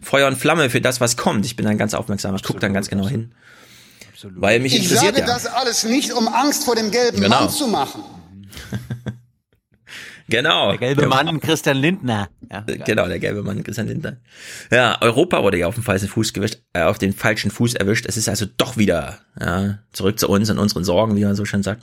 Feuer 0.00 0.26
und 0.26 0.36
Flamme 0.36 0.70
für 0.70 0.80
das, 0.80 0.98
was 1.02 1.18
kommt. 1.18 1.44
Ich 1.44 1.56
bin 1.56 1.66
dann 1.66 1.76
ganz 1.76 1.92
aufmerksam, 1.92 2.34
ich 2.36 2.42
gucke 2.42 2.60
dann 2.60 2.72
ganz 2.72 2.88
genau 2.88 3.06
hin. 3.06 3.32
Absolut. 4.10 4.40
Weil 4.40 4.60
mich 4.60 4.74
ich 4.74 4.84
interessiert 4.84 5.14
sage 5.14 5.28
ja. 5.28 5.34
das 5.34 5.46
alles 5.46 5.84
nicht, 5.84 6.12
um 6.12 6.26
Angst 6.26 6.64
vor 6.64 6.74
dem 6.74 6.90
gelben 6.90 7.20
Genau. 7.20 7.40
Mann 7.40 7.50
zu 7.50 7.68
machen. 7.68 8.02
Genau. 10.28 10.70
Der 10.70 10.78
gelbe 10.78 11.06
Mann, 11.06 11.40
Christian 11.40 11.78
Lindner. 11.78 12.28
Ja, 12.50 12.60
genau, 12.60 13.08
der 13.08 13.18
gelbe 13.18 13.42
Mann, 13.42 13.62
Christian 13.64 13.88
Lindner. 13.88 14.18
Ja, 14.70 15.00
Europa 15.00 15.42
wurde 15.42 15.58
ja 15.58 15.66
auf 15.66 15.74
den 15.74 15.84
falschen 15.84 16.08
Fuß 16.08 16.34
gewischt, 16.34 16.58
äh, 16.74 16.82
auf 16.82 16.98
den 16.98 17.14
falschen 17.14 17.50
Fuß 17.50 17.74
erwischt. 17.74 18.04
Es 18.06 18.16
ist 18.16 18.28
also 18.28 18.46
doch 18.58 18.76
wieder 18.76 19.20
ja, 19.40 19.78
zurück 19.92 20.18
zu 20.18 20.28
uns 20.28 20.50
und 20.50 20.58
unseren 20.58 20.84
Sorgen, 20.84 21.16
wie 21.16 21.24
man 21.24 21.34
so 21.34 21.46
schön 21.46 21.62
sagt. 21.62 21.82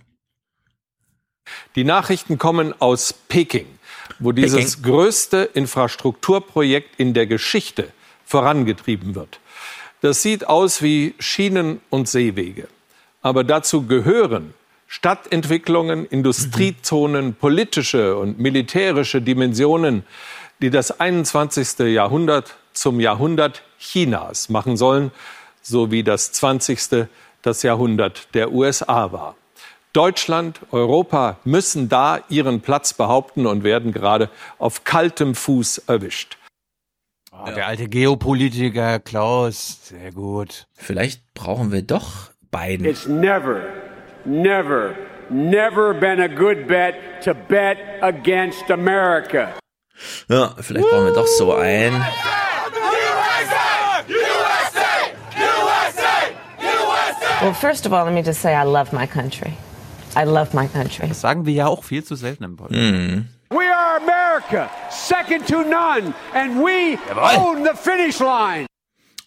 Die 1.76 1.84
Nachrichten 1.84 2.38
kommen 2.38 2.74
aus 2.80 3.14
Peking, 3.14 3.66
wo 4.20 4.32
dieses 4.32 4.82
größte 4.84 5.50
Infrastrukturprojekt 5.54 7.00
in 7.00 7.14
der 7.14 7.26
Geschichte 7.26 7.90
vorangetrieben 8.26 9.16
wird. 9.16 9.40
Das 10.02 10.22
sieht 10.22 10.48
aus 10.48 10.84
wie 10.84 11.16
Schienen- 11.18 11.82
und 11.90 12.08
Seewege. 12.08 12.68
Aber 13.22 13.44
dazu 13.44 13.88
gehören 13.88 14.54
Stadtentwicklungen, 14.96 16.06
Industriezonen, 16.06 17.36
politische 17.36 18.16
und 18.16 18.40
militärische 18.40 19.22
Dimensionen, 19.22 20.06
die 20.62 20.70
das 20.70 21.02
21. 21.02 21.80
Jahrhundert 21.80 22.56
zum 22.72 23.02
Jahrhundert 23.02 23.62
Chinas 23.78 24.48
machen 24.48 24.78
sollen, 24.78 25.12
so 25.62 25.92
wie 25.92 26.02
das 26.02 26.32
20. 26.32 27.08
das 27.42 27.62
Jahrhundert 27.62 28.34
der 28.36 28.54
USA 28.54 29.12
war. 29.12 29.36
Deutschland, 29.92 30.62
Europa 30.72 31.40
müssen 31.44 31.90
da 31.90 32.22
ihren 32.30 32.62
Platz 32.62 32.94
behaupten 32.94 33.48
und 33.48 33.66
werden 33.66 33.92
gerade 33.92 34.30
auf 34.60 34.86
kaltem 34.86 35.36
Fuß 35.36 35.80
erwischt. 35.88 36.38
Oh, 37.34 37.52
Der 37.54 37.68
alte 37.68 37.90
Geopolitiker 37.90 39.00
Klaus, 39.00 39.90
sehr 39.90 40.14
gut. 40.14 40.68
Vielleicht 40.74 41.34
brauchen 41.34 41.74
wir 41.74 41.82
doch 41.82 42.32
Biden. 42.50 42.86
It's 42.86 43.08
never, 43.08 43.62
never, 44.26 44.96
never 45.30 45.94
been 45.94 46.20
a 46.20 46.28
good 46.28 46.68
bet 46.68 47.22
to 47.24 47.34
bet 47.34 47.78
against 48.02 48.70
America. 48.70 49.54
Ja, 50.28 50.54
vielleicht 50.60 50.88
brauchen 50.90 51.06
wir 51.06 51.14
doch 51.14 51.28
so 51.28 51.54
einen. 51.56 52.04
Well, 57.42 57.54
first 57.54 57.86
of 57.86 57.94
all, 57.94 58.06
let 58.06 58.14
me 58.14 58.24
just 58.24 58.42
say 58.42 58.56
I 58.56 58.64
love 58.64 58.92
my 58.92 59.06
country. 59.06 59.54
I 60.16 60.24
love 60.24 60.54
my 60.54 60.68
country. 60.68 61.08
Das 61.08 61.22
sagen 61.22 61.46
wir 61.46 61.54
ja 61.54 61.68
auch 61.68 61.84
viel 61.84 62.04
zu 62.04 62.16
selten 62.16 62.44
im 62.44 62.56
Podcast. 62.56 62.82
Mhm. 62.82 63.28
We 63.52 63.66
are 63.72 63.98
America, 63.98 64.70
second 64.90 65.46
to 65.48 65.64
none, 65.64 66.14
and 66.34 66.64
we 66.64 66.98
own 67.38 67.64
the 67.64 67.76
finish 67.76 68.20
line. 68.20 68.66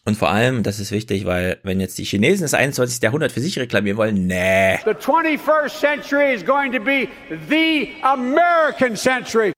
Und 0.08 0.14
vor 0.16 0.30
allem, 0.30 0.62
das 0.62 0.80
ist 0.80 0.90
wichtig, 0.90 1.26
weil 1.26 1.58
wenn 1.64 1.80
jetzt 1.80 1.98
die 1.98 2.04
Chinesen 2.04 2.44
das 2.44 2.54
21. 2.54 3.02
Jahrhundert 3.02 3.30
für 3.30 3.42
sich 3.42 3.58
reklamieren 3.58 3.98
wollen, 3.98 4.26
nee. 4.26 4.78
The 4.86 4.92
21st 4.92 5.68
century 5.68 6.34
is 6.34 6.42
going 6.42 6.72
to 6.72 6.80
be 6.80 7.08
the 7.50 7.90
American 8.00 8.96
century. 8.96 9.52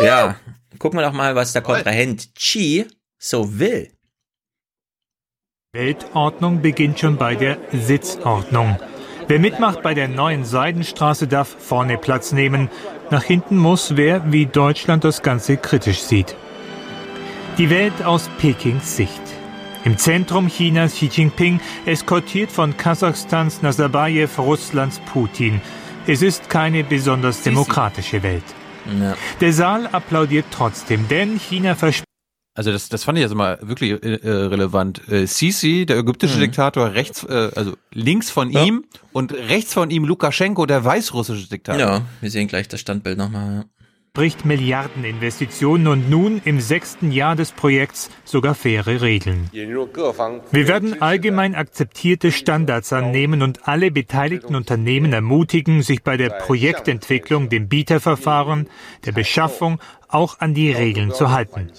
Ja, 0.00 0.34
gucken 0.80 0.98
wir 0.98 1.06
doch 1.06 1.12
mal, 1.12 1.36
was 1.36 1.52
der 1.52 1.62
Kontrahent 1.62 2.34
Xi 2.34 2.88
so 3.16 3.60
will. 3.60 3.92
Weltordnung 5.72 6.60
beginnt 6.60 6.98
schon 6.98 7.16
bei 7.16 7.36
der 7.36 7.56
Sitzordnung. 7.70 8.76
Wer 9.28 9.38
mitmacht 9.38 9.82
bei 9.82 9.94
der 9.94 10.08
neuen 10.08 10.44
Seidenstraße 10.44 11.28
darf 11.28 11.54
vorne 11.60 11.96
Platz 11.96 12.32
nehmen. 12.32 12.70
Nach 13.12 13.22
hinten 13.22 13.56
muss 13.56 13.96
wer, 13.96 14.32
wie 14.32 14.46
Deutschland 14.46 15.04
das 15.04 15.22
Ganze 15.22 15.58
kritisch 15.58 16.02
sieht. 16.02 16.34
Die 17.56 17.70
Welt 17.70 18.04
aus 18.04 18.28
Pekings 18.40 18.96
Sicht. 18.96 19.22
Im 19.84 19.98
Zentrum 19.98 20.48
Chinas 20.48 20.94
Xi 20.94 21.10
Jinping, 21.12 21.60
eskortiert 21.84 22.50
von 22.50 22.74
Kasachstans 22.74 23.60
Nazarbayev, 23.60 24.38
Russlands 24.38 24.98
Putin. 25.12 25.60
Es 26.06 26.22
ist 26.22 26.48
keine 26.48 26.84
besonders 26.84 27.42
demokratische 27.42 28.22
Welt. 28.22 28.44
Ja. 28.98 29.14
Der 29.40 29.52
Saal 29.52 29.86
applaudiert 29.88 30.46
trotzdem, 30.50 31.06
denn 31.08 31.38
China 31.38 31.74
verspricht 31.74 32.04
Also 32.56 32.72
das, 32.72 32.88
das 32.88 33.04
fand 33.04 33.18
ich 33.18 33.22
jetzt 33.22 33.34
mal 33.34 33.58
wirklich 33.60 33.92
äh, 33.92 34.14
äh, 34.14 34.30
relevant. 34.46 35.06
Äh, 35.08 35.26
Sisi, 35.26 35.84
der 35.84 35.98
ägyptische 35.98 36.36
Mhm. 36.36 36.42
Diktator, 36.42 36.92
rechts, 36.94 37.24
äh, 37.24 37.50
also 37.54 37.74
links 37.92 38.30
von 38.30 38.50
ihm 38.50 38.84
und 39.12 39.32
rechts 39.34 39.74
von 39.74 39.90
ihm 39.90 40.04
Lukaschenko, 40.04 40.64
der 40.64 40.82
weißrussische 40.82 41.48
Diktator. 41.48 41.80
Ja, 41.80 42.02
wir 42.22 42.30
sehen 42.30 42.48
gleich 42.48 42.68
das 42.68 42.80
Standbild 42.80 43.18
nochmal. 43.18 43.66
Bricht 44.14 44.44
Milliardeninvestitionen 44.44 45.88
und 45.88 46.08
nun 46.08 46.40
im 46.44 46.60
sechsten 46.60 47.10
Jahr 47.10 47.34
des 47.34 47.50
Projekts 47.50 48.10
sogar 48.24 48.54
faire 48.54 49.00
Regeln. 49.02 49.50
Wir 49.52 50.68
werden 50.68 51.02
allgemein 51.02 51.56
akzeptierte 51.56 52.30
Standards 52.30 52.92
annehmen 52.92 53.42
und 53.42 53.66
alle 53.66 53.90
beteiligten 53.90 54.54
Unternehmen 54.54 55.12
ermutigen, 55.12 55.82
sich 55.82 56.04
bei 56.04 56.16
der 56.16 56.30
Projektentwicklung, 56.30 57.48
dem 57.48 57.68
Bieterverfahren, 57.68 58.68
der 59.04 59.10
Beschaffung 59.10 59.80
auch 60.06 60.38
an 60.38 60.54
die 60.54 60.70
Regeln 60.70 61.12
zu 61.12 61.32
halten. 61.32 61.72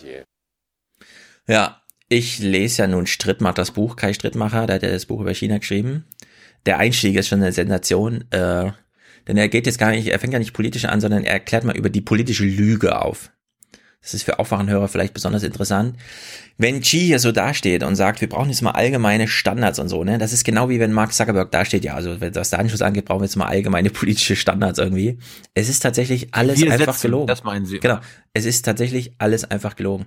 Ja, 1.48 1.82
ich 2.10 2.40
lese 2.40 2.82
ja 2.82 2.88
nun 2.90 3.07
Strittmacher, 3.07 3.53
das 3.53 3.72
Buch, 3.72 3.95
Kai 3.95 4.12
Strittmacher, 4.12 4.66
der 4.66 4.76
hat 4.76 4.84
ja 4.84 4.90
das 4.90 5.06
Buch 5.06 5.22
über 5.22 5.34
China 5.34 5.60
geschrieben. 5.60 6.06
Der 6.66 6.80
Einstieg 6.80 7.16
ist 7.16 7.30
schon 7.30 7.41
eine 7.41 7.53
Sensation, 7.53 8.26
äh, 8.32 8.74
denn 9.27 9.38
er 9.38 9.49
geht 9.49 9.65
jetzt 9.65 9.80
gar 9.80 9.91
nicht, 9.91 10.07
er 10.07 10.19
fängt 10.19 10.34
ja 10.34 10.39
nicht 10.39 10.53
politisch 10.53 10.85
an, 10.85 11.02
sondern 11.02 11.23
er 11.23 11.34
erklärt 11.34 11.64
mal 11.64 11.76
über 11.76 11.89
die 11.89 12.02
politische 12.02 12.45
Lüge 12.45 13.02
auf. 13.02 13.31
Das 14.06 14.14
ist 14.14 14.22
für 14.22 14.38
Aufwachenhörer 14.38 14.88
vielleicht 14.88 15.15
besonders 15.15 15.41
interessant. 15.41 15.97
Wenn 16.60 16.81
Xi 16.81 16.99
hier 16.99 17.18
so 17.18 17.31
dasteht 17.31 17.81
und 17.81 17.95
sagt, 17.95 18.22
wir 18.22 18.30
brauchen 18.30 18.49
jetzt 18.49 18.61
mal 18.61 18.72
allgemeine 18.72 19.27
Standards 19.27 19.80
und 19.80 19.89
so, 19.89 20.03
ne, 20.03 20.19
das 20.19 20.31
ist 20.31 20.43
genau 20.43 20.69
wie 20.69 20.80
wenn 20.80 20.93
Mark 20.93 21.11
Zuckerberg 21.11 21.52
dasteht, 21.52 21.84
ja, 21.84 21.95
also 21.95 22.22
wenn 22.22 22.31
das 22.31 22.52
Datenschutz 22.52 22.84
angeht, 22.84 23.06
brauchen 23.06 23.22
wir 23.22 23.26
jetzt 23.26 23.35
mal 23.35 23.47
allgemeine 23.47 23.89
politische 23.89 24.35
Standards 24.35 24.77
irgendwie. 24.77 25.18
Es 25.56 25.69
ist 25.69 25.80
tatsächlich 25.80 26.35
alles 26.35 26.61
Wir 26.61 26.72
einfach 26.72 26.93
setzen, 26.93 27.07
gelogen. 27.07 27.27
das 27.27 27.43
meinen 27.43 27.65
Sie. 27.65 27.80
Genau. 27.80 27.97
Es 28.34 28.45
ist 28.45 28.64
tatsächlich 28.64 29.14
alles 29.18 29.43
einfach 29.43 29.76
gelogen. 29.76 30.06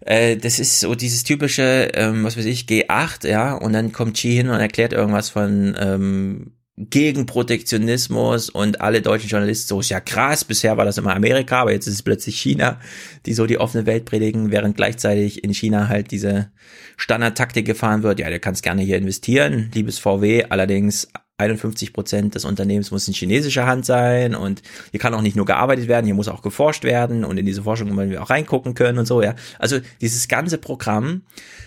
Äh, 0.00 0.36
das 0.36 0.58
ist 0.58 0.80
so 0.80 0.96
dieses 0.96 1.22
typische, 1.22 1.92
ähm, 1.94 2.24
was 2.24 2.36
weiß 2.36 2.44
ich, 2.46 2.64
G8, 2.64 3.28
ja, 3.28 3.54
und 3.54 3.72
dann 3.72 3.92
kommt 3.92 4.14
Xi 4.14 4.32
hin 4.32 4.48
und 4.48 4.58
erklärt 4.58 4.92
irgendwas 4.92 5.30
von 5.30 5.76
ähm, 5.78 6.52
gegen 6.78 7.26
Protektionismus 7.26 8.48
und 8.48 8.80
alle 8.80 9.02
deutschen 9.02 9.28
Journalisten 9.28 9.68
so, 9.68 9.80
ist 9.80 9.90
ja 9.90 10.00
krass, 10.00 10.44
bisher 10.44 10.76
war 10.78 10.86
das 10.86 10.96
immer 10.96 11.14
Amerika, 11.14 11.60
aber 11.60 11.72
jetzt 11.72 11.86
ist 11.86 11.94
es 11.94 12.02
plötzlich 12.02 12.40
China, 12.40 12.80
die 13.26 13.34
so 13.34 13.46
die 13.46 13.58
offene 13.58 13.84
Welt 13.84 14.06
predigen, 14.06 14.50
während 14.50 14.76
gleichzeitig 14.76 15.44
in 15.44 15.52
China 15.52 15.88
halt 15.88 16.10
diese 16.10 16.50
Standardtaktik 16.96 17.66
gefahren 17.66 18.02
wird, 18.02 18.20
ja, 18.20 18.30
du 18.30 18.40
kannst 18.40 18.62
gerne 18.62 18.82
hier 18.82 18.96
investieren, 18.96 19.70
liebes 19.74 19.98
VW, 19.98 20.44
allerdings 20.48 21.08
51 21.36 21.92
Prozent 21.92 22.34
des 22.36 22.44
Unternehmens 22.46 22.90
muss 22.90 23.08
in 23.08 23.14
chinesischer 23.14 23.66
Hand 23.66 23.84
sein 23.84 24.34
und 24.34 24.62
hier 24.92 25.00
kann 25.00 25.12
auch 25.12 25.22
nicht 25.22 25.36
nur 25.36 25.44
gearbeitet 25.44 25.88
werden, 25.88 26.06
hier 26.06 26.14
muss 26.14 26.28
auch 26.28 26.40
geforscht 26.40 26.84
werden 26.84 27.24
und 27.24 27.36
in 27.36 27.44
diese 27.44 27.64
Forschung 27.64 27.94
wollen 27.94 28.10
wir 28.10 28.22
auch 28.22 28.30
reingucken 28.30 28.74
können 28.74 28.98
und 28.98 29.06
so, 29.06 29.20
ja. 29.20 29.34
Also 29.58 29.80
dieses 30.00 30.26
ganze 30.26 30.56
Programm, 30.56 31.22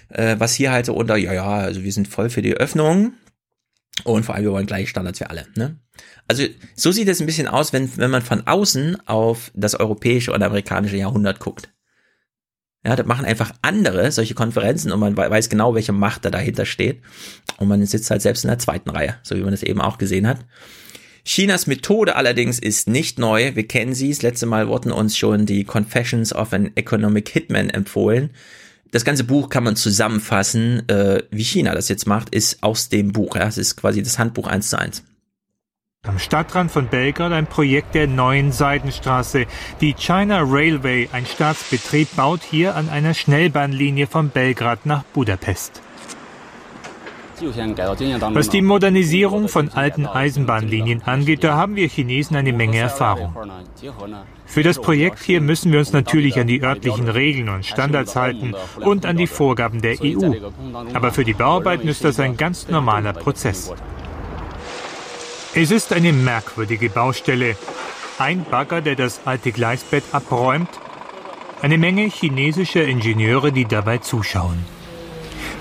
äh, 0.10 0.36
was 0.40 0.56
hier 0.56 0.72
halt 0.72 0.88
so 0.88 0.96
unter, 0.96 1.16
ja, 1.16 1.34
ja, 1.34 1.46
also 1.46 1.84
wir 1.84 1.92
sind 1.92 2.08
voll 2.08 2.32
für 2.32 2.42
die 2.42 2.56
Öffnung 2.56 3.14
und 4.04 4.26
vor 4.26 4.36
allem 4.36 4.44
wir 4.44 4.52
wollen 4.52 4.68
gleiche 4.68 4.88
Standards 4.90 5.20
für 5.20 5.30
alle, 5.30 5.48
ne? 5.56 5.80
Also 6.28 6.44
so 6.76 6.92
sieht 6.92 7.08
es 7.08 7.22
ein 7.22 7.26
bisschen 7.26 7.48
aus, 7.48 7.72
wenn, 7.72 7.96
wenn 7.98 8.12
man 8.12 8.22
von 8.22 8.46
außen 8.46 9.08
auf 9.08 9.52
das 9.56 9.76
europäische 9.76 10.34
und 10.34 10.44
amerikanische 10.44 10.98
Jahrhundert 10.98 11.40
guckt. 11.40 11.70
Ja, 12.86 12.96
das 12.96 13.08
machen 13.08 13.26
einfach 13.26 13.52
andere 13.64 14.12
solche 14.12 14.36
Konferenzen 14.36 14.92
und 14.92 15.00
man 15.00 15.18
weiß 15.18 15.50
genau, 15.50 15.74
welche 15.74 15.92
Macht 15.92 16.24
da 16.24 16.30
dahinter 16.30 16.66
steht. 16.66 17.02
Und 17.58 17.68
man 17.68 17.84
sitzt 17.86 18.12
halt 18.12 18.22
selbst 18.22 18.44
in 18.44 18.50
der 18.50 18.60
zweiten 18.60 18.92
Reihe, 18.92 19.16
so 19.24 19.36
wie 19.36 19.42
man 19.42 19.52
das 19.52 19.64
eben 19.64 19.82
auch 19.82 19.98
gesehen 19.98 20.28
hat. 20.28 20.46
Chinas 21.24 21.66
Methode 21.66 22.16
allerdings 22.16 22.60
ist 22.60 22.88
nicht 22.88 23.18
neu. 23.18 23.56
Wir 23.56 23.68
kennen 23.68 23.96
sie. 23.96 24.10
Das 24.10 24.22
letzte 24.22 24.46
Mal 24.46 24.68
wurden 24.68 24.92
uns 24.92 25.18
schon 25.18 25.48
die 25.48 25.64
Confessions 25.64 26.34
of 26.34 26.54
an 26.54 26.72
Economic 26.76 27.30
Hitman 27.30 27.72
empfohlen. 27.72 28.30
Das 28.92 29.04
ganze 29.04 29.24
Buch 29.24 29.50
kann 29.50 29.64
man 29.64 29.76
zusammenfassen, 29.76 30.88
äh, 30.90 31.24
wie 31.32 31.44
China 31.44 31.74
das 31.74 31.90
jetzt 31.90 32.08
macht, 32.08 32.34
ist 32.34 32.64
aus 32.64 32.90
dem 32.90 33.12
Buch. 33.12 33.36
Ja, 33.36 33.48
es 33.48 33.58
ist 33.58 33.76
quasi 33.76 34.02
das 34.02 34.20
Handbuch 34.20 34.48
eins 34.48 34.70
zu 34.70 34.80
eins. 34.80 35.04
Am 36.04 36.20
Stadtrand 36.20 36.72
von 36.72 36.88
Belgrad 36.88 37.32
ein 37.32 37.48
Projekt 37.48 37.96
der 37.96 38.08
neuen 38.08 38.52
Seidenstraße. 38.52 39.48
Die 39.82 39.94
China 39.94 40.44
Railway, 40.46 41.10
ein 41.12 41.26
Staatsbetrieb, 41.26 42.16
baut 42.16 42.42
hier 42.44 42.76
an 42.76 42.90
einer 42.90 43.16
Schnellbahnlinie 43.16 44.06
von 44.06 44.30
Belgrad 44.30 44.86
nach 44.86 45.04
Budapest. 45.04 45.82
Was 48.34 48.50
die 48.50 48.62
Modernisierung 48.62 49.50
von 49.50 49.70
alten 49.70 50.06
Eisenbahnlinien 50.06 51.02
angeht, 51.04 51.44
da 51.44 51.56
haben 51.56 51.76
wir 51.76 51.90
Chinesen 51.90 52.38
eine 52.38 52.54
Menge 52.54 52.78
Erfahrung. 52.78 53.36
Für 54.46 54.64
das 54.64 54.80
Projekt 54.80 55.20
hier 55.24 55.42
müssen 55.42 55.72
wir 55.72 55.80
uns 55.80 55.92
natürlich 55.92 56.40
an 56.40 56.48
die 56.48 56.62
örtlichen 56.62 57.10
Regeln 57.10 57.50
und 57.50 57.66
Standards 57.66 58.16
halten 58.16 58.54
und 58.80 59.06
an 59.06 59.18
die 59.18 59.28
Vorgaben 59.28 59.82
der 59.82 59.98
EU. 60.02 60.34
Aber 60.94 61.12
für 61.12 61.24
die 61.24 61.34
Bauarbeiten 61.34 61.88
ist 61.88 62.04
das 62.04 62.20
ein 62.20 62.38
ganz 62.38 62.68
normaler 62.68 63.14
Prozess. 63.14 63.74
Es 65.54 65.72
ist 65.72 65.94
eine 65.94 66.14
merkwürdige 66.14 66.90
Baustelle. 66.90 67.56
Ein 68.18 68.46
Bagger, 68.50 68.82
der 68.82 68.96
das 68.96 69.22
alte 69.26 69.52
Gleisbett 69.52 70.04
abräumt. 70.12 70.70
Eine 71.62 71.78
Menge 71.78 72.04
chinesischer 72.04 72.86
Ingenieure, 72.86 73.52
die 73.52 73.66
dabei 73.66 73.98
zuschauen. 73.98 74.66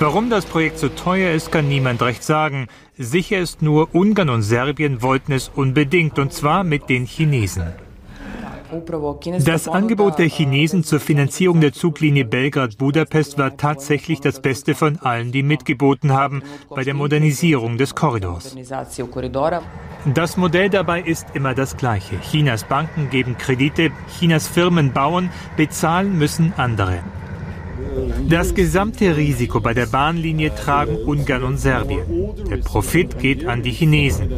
Warum 0.00 0.28
das 0.30 0.44
Projekt 0.44 0.78
so 0.78 0.88
teuer 0.88 1.32
ist, 1.32 1.52
kann 1.52 1.68
niemand 1.68 2.02
recht 2.02 2.24
sagen. 2.24 2.66
Sicher 2.98 3.38
ist 3.38 3.62
nur, 3.62 3.94
Ungarn 3.94 4.28
und 4.28 4.42
Serbien 4.42 5.02
wollten 5.02 5.32
es 5.32 5.48
unbedingt, 5.54 6.18
und 6.18 6.32
zwar 6.32 6.64
mit 6.64 6.88
den 6.88 7.06
Chinesen. 7.06 7.72
Das 9.44 9.68
Angebot 9.68 10.18
der 10.18 10.28
Chinesen 10.28 10.84
zur 10.84 11.00
Finanzierung 11.00 11.60
der 11.60 11.72
Zuglinie 11.72 12.24
Belgrad-Budapest 12.24 13.38
war 13.38 13.56
tatsächlich 13.56 14.20
das 14.20 14.40
Beste 14.40 14.74
von 14.74 14.98
allen, 14.98 15.32
die 15.32 15.42
mitgeboten 15.42 16.12
haben 16.12 16.42
bei 16.68 16.84
der 16.84 16.94
Modernisierung 16.94 17.78
des 17.78 17.94
Korridors. 17.94 18.56
Das 20.14 20.36
Modell 20.36 20.70
dabei 20.70 21.00
ist 21.00 21.26
immer 21.34 21.54
das 21.54 21.76
gleiche. 21.76 22.18
Chinas 22.20 22.64
Banken 22.64 23.10
geben 23.10 23.38
Kredite, 23.38 23.90
Chinas 24.18 24.46
Firmen 24.46 24.92
bauen, 24.92 25.30
bezahlen 25.56 26.18
müssen 26.18 26.52
andere. 26.56 27.02
Das 28.28 28.54
gesamte 28.54 29.16
Risiko 29.16 29.60
bei 29.60 29.74
der 29.74 29.86
Bahnlinie 29.86 30.54
tragen 30.54 30.96
Ungarn 30.96 31.44
und 31.44 31.58
Serbien. 31.58 32.02
Der 32.50 32.56
Profit 32.58 33.18
geht 33.18 33.46
an 33.46 33.62
die 33.62 33.70
Chinesen. 33.70 34.30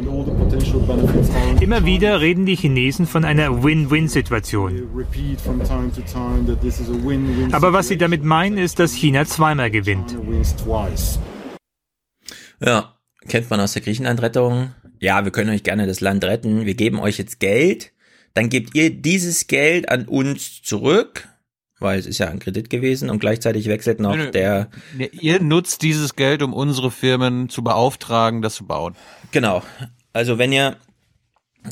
Immer 1.61 1.85
wieder 1.85 2.21
reden 2.21 2.47
die 2.47 2.57
Chinesen 2.57 3.07
von 3.07 3.25
einer 3.25 3.63
Win-Win-Situation. 3.63 4.83
Aber 7.53 7.73
was 7.73 7.89
sie 7.89 7.97
damit 7.97 8.25
meinen, 8.25 8.59
ist, 8.59 8.79
dass 8.79 8.93
China 8.93 9.25
zweimal 9.25 9.71
gewinnt. 9.71 10.17
Ja, 12.61 12.97
kennt 13.29 13.51
man 13.51 13.61
aus 13.61 13.73
der 13.73 13.83
Griechenland-Rettung. 13.83 14.73
Ja, 14.99 15.25
wir 15.25 15.33
können 15.33 15.51
euch 15.51 15.63
gerne 15.63 15.87
das 15.87 16.01
Land 16.01 16.25
retten. 16.25 16.67
Wir 16.67 16.75
geben 16.75 16.99
euch 16.99 17.19
jetzt 17.19 17.39
Geld. 17.39 17.93
Dann 18.35 18.49
gebt 18.49 18.75
ihr 18.75 18.91
dieses 18.91 19.47
Geld 19.47 19.89
an 19.89 20.07
uns 20.07 20.63
zurück 20.63 21.29
weil 21.79 21.99
es 21.99 22.07
ist 22.07 22.19
ja 22.19 22.29
ein 22.29 22.39
Kredit 22.39 22.71
gewesen 22.71 23.11
und 23.11 23.19
gleichzeitig 23.19 23.69
wechselt 23.69 24.01
noch 24.01 24.17
nö, 24.17 24.31
der. 24.31 24.69
Nö, 24.97 25.07
ihr 25.13 25.41
nutzt 25.41 25.83
dieses 25.83 26.17
Geld, 26.17 26.43
um 26.43 26.53
unsere 26.53 26.91
Firmen 26.91 27.49
zu 27.49 27.63
beauftragen, 27.63 28.43
das 28.43 28.55
zu 28.55 28.67
bauen. 28.67 28.95
Genau. 29.31 29.63
Also 30.13 30.39
wenn 30.39 30.53
ihr 30.53 30.77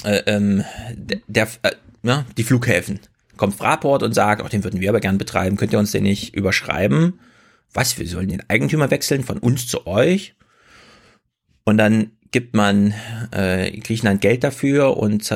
äh, 0.04 0.22
ähm, 0.26 0.64
der, 0.94 1.48
äh, 1.62 1.72
ja, 2.02 2.24
die 2.36 2.44
Flughäfen 2.44 3.00
kommt 3.36 3.54
Fraport 3.54 4.02
und 4.02 4.14
sagt, 4.14 4.42
auch 4.42 4.46
oh, 4.46 4.48
den 4.48 4.64
würden 4.64 4.80
wir 4.80 4.90
aber 4.90 5.00
gern 5.00 5.18
betreiben, 5.18 5.56
könnt 5.56 5.72
ihr 5.72 5.78
uns 5.78 5.92
den 5.92 6.04
nicht 6.04 6.34
überschreiben? 6.34 7.20
Was, 7.72 7.98
wir 7.98 8.06
sollen 8.06 8.28
den 8.28 8.48
Eigentümer 8.48 8.90
wechseln 8.90 9.24
von 9.24 9.38
uns 9.38 9.66
zu 9.66 9.86
euch? 9.86 10.34
Und 11.64 11.78
dann 11.78 12.12
gibt 12.34 12.56
man 12.56 12.94
äh, 13.30 13.70
Griechenland 13.78 14.20
Geld 14.20 14.42
dafür 14.42 14.96
und 14.96 15.32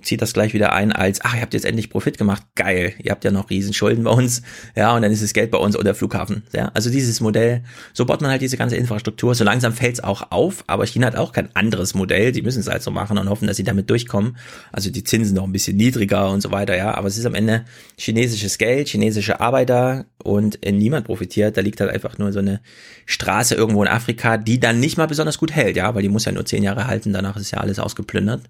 zieht 0.00 0.22
das 0.22 0.32
gleich 0.32 0.54
wieder 0.54 0.72
ein 0.72 0.92
als, 0.92 1.20
ach, 1.22 1.34
ihr 1.34 1.42
habt 1.42 1.52
jetzt 1.52 1.66
endlich 1.66 1.90
Profit 1.90 2.16
gemacht, 2.16 2.42
geil, 2.54 2.94
ihr 3.02 3.10
habt 3.10 3.22
ja 3.22 3.30
noch 3.30 3.50
Riesenschulden 3.50 4.04
bei 4.04 4.10
uns, 4.10 4.40
ja, 4.74 4.96
und 4.96 5.02
dann 5.02 5.12
ist 5.12 5.22
das 5.22 5.34
Geld 5.34 5.50
bei 5.50 5.58
uns 5.58 5.76
oder 5.76 5.94
Flughafen, 5.94 6.44
ja, 6.54 6.70
also 6.72 6.88
dieses 6.88 7.20
Modell, 7.20 7.64
so 7.92 8.06
baut 8.06 8.22
man 8.22 8.30
halt 8.30 8.40
diese 8.40 8.56
ganze 8.56 8.76
Infrastruktur, 8.76 9.34
so 9.34 9.44
langsam 9.44 9.74
fällt 9.74 9.96
es 9.96 10.02
auch 10.02 10.30
auf, 10.30 10.64
aber 10.68 10.86
China 10.86 11.08
hat 11.08 11.16
auch 11.16 11.32
kein 11.32 11.54
anderes 11.54 11.92
Modell, 11.92 12.32
die 12.32 12.40
müssen 12.40 12.60
es 12.60 12.68
halt 12.68 12.82
so 12.82 12.90
machen 12.90 13.18
und 13.18 13.28
hoffen, 13.28 13.46
dass 13.46 13.58
sie 13.58 13.64
damit 13.64 13.90
durchkommen, 13.90 14.38
also 14.72 14.90
die 14.90 15.04
Zinsen 15.04 15.36
noch 15.36 15.44
ein 15.44 15.52
bisschen 15.52 15.76
niedriger 15.76 16.30
und 16.30 16.40
so 16.40 16.50
weiter, 16.50 16.74
ja, 16.78 16.94
aber 16.94 17.08
es 17.08 17.18
ist 17.18 17.26
am 17.26 17.34
Ende 17.34 17.66
chinesisches 17.98 18.56
Geld, 18.56 18.88
chinesische 18.88 19.38
Arbeiter 19.42 20.06
und 20.24 20.64
äh, 20.64 20.72
niemand 20.72 21.04
profitiert, 21.04 21.58
da 21.58 21.60
liegt 21.60 21.78
halt 21.82 21.90
einfach 21.90 22.16
nur 22.16 22.32
so 22.32 22.38
eine 22.38 22.62
Straße 23.04 23.54
irgendwo 23.54 23.82
in 23.82 23.88
Afrika, 23.88 24.38
die 24.38 24.58
dann 24.58 24.80
nicht 24.80 24.96
mal 24.96 25.08
besonders 25.08 25.36
gut 25.36 25.52
hält, 25.52 25.76
ja, 25.76 25.94
weil 25.94 26.00
die 26.00 26.08
muss 26.08 26.24
ja 26.24 26.32
nur 26.38 26.46
zehn 26.46 26.62
Jahre 26.62 26.86
halten, 26.86 27.12
danach 27.12 27.36
ist 27.36 27.50
ja 27.50 27.58
alles 27.58 27.78
ausgeplündert. 27.78 28.48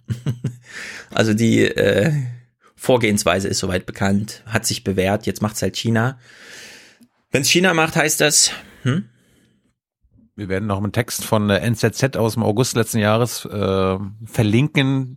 also 1.11 1.35
die 1.35 1.65
äh, 1.65 2.13
Vorgehensweise 2.77 3.49
ist 3.49 3.59
soweit 3.59 3.87
bekannt, 3.87 4.43
hat 4.47 4.67
sich 4.67 4.85
bewährt, 4.85 5.27
jetzt 5.27 5.43
macht's 5.43 5.63
halt 5.63 5.77
China. 5.77 6.19
Wenn 7.33 7.43
es 7.43 7.49
China 7.49 7.75
macht, 7.75 7.97
heißt 7.97 8.21
das, 8.21 8.53
hm? 8.83 9.09
Wir 10.37 10.49
werden 10.49 10.69
noch 10.69 10.79
einen 10.79 10.93
Text 10.93 11.25
von 11.25 11.49
der 11.49 11.63
NZZ 11.65 12.17
aus 12.17 12.35
dem 12.35 12.45
August 12.45 12.77
letzten 12.77 12.99
Jahres 12.99 13.45
äh, 13.45 13.99
verlinken. 14.25 15.17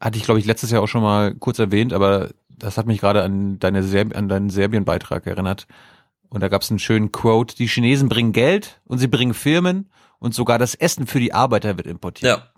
Hatte 0.00 0.18
ich, 0.18 0.24
glaube 0.24 0.40
ich, 0.40 0.46
letztes 0.46 0.72
Jahr 0.72 0.82
auch 0.82 0.88
schon 0.88 1.02
mal 1.02 1.36
kurz 1.36 1.60
erwähnt, 1.60 1.92
aber 1.92 2.30
das 2.48 2.76
hat 2.76 2.86
mich 2.86 3.00
gerade 3.00 3.22
an, 3.22 3.60
deine 3.60 3.78
an 4.14 4.28
deinen 4.28 4.50
Serbien-Beitrag 4.50 5.28
erinnert. 5.28 5.68
Und 6.28 6.40
da 6.40 6.48
gab 6.48 6.62
es 6.62 6.70
einen 6.70 6.80
schönen 6.80 7.12
Quote, 7.12 7.54
die 7.54 7.68
Chinesen 7.68 8.08
bringen 8.08 8.32
Geld 8.32 8.80
und 8.84 8.98
sie 8.98 9.06
bringen 9.06 9.34
Firmen 9.34 9.90
und 10.22 10.34
sogar 10.34 10.58
das 10.58 10.74
Essen 10.74 11.06
für 11.06 11.20
die 11.20 11.34
Arbeiter 11.34 11.76
wird 11.76 11.88
importiert. 11.88 12.30
Ja. 12.30 12.52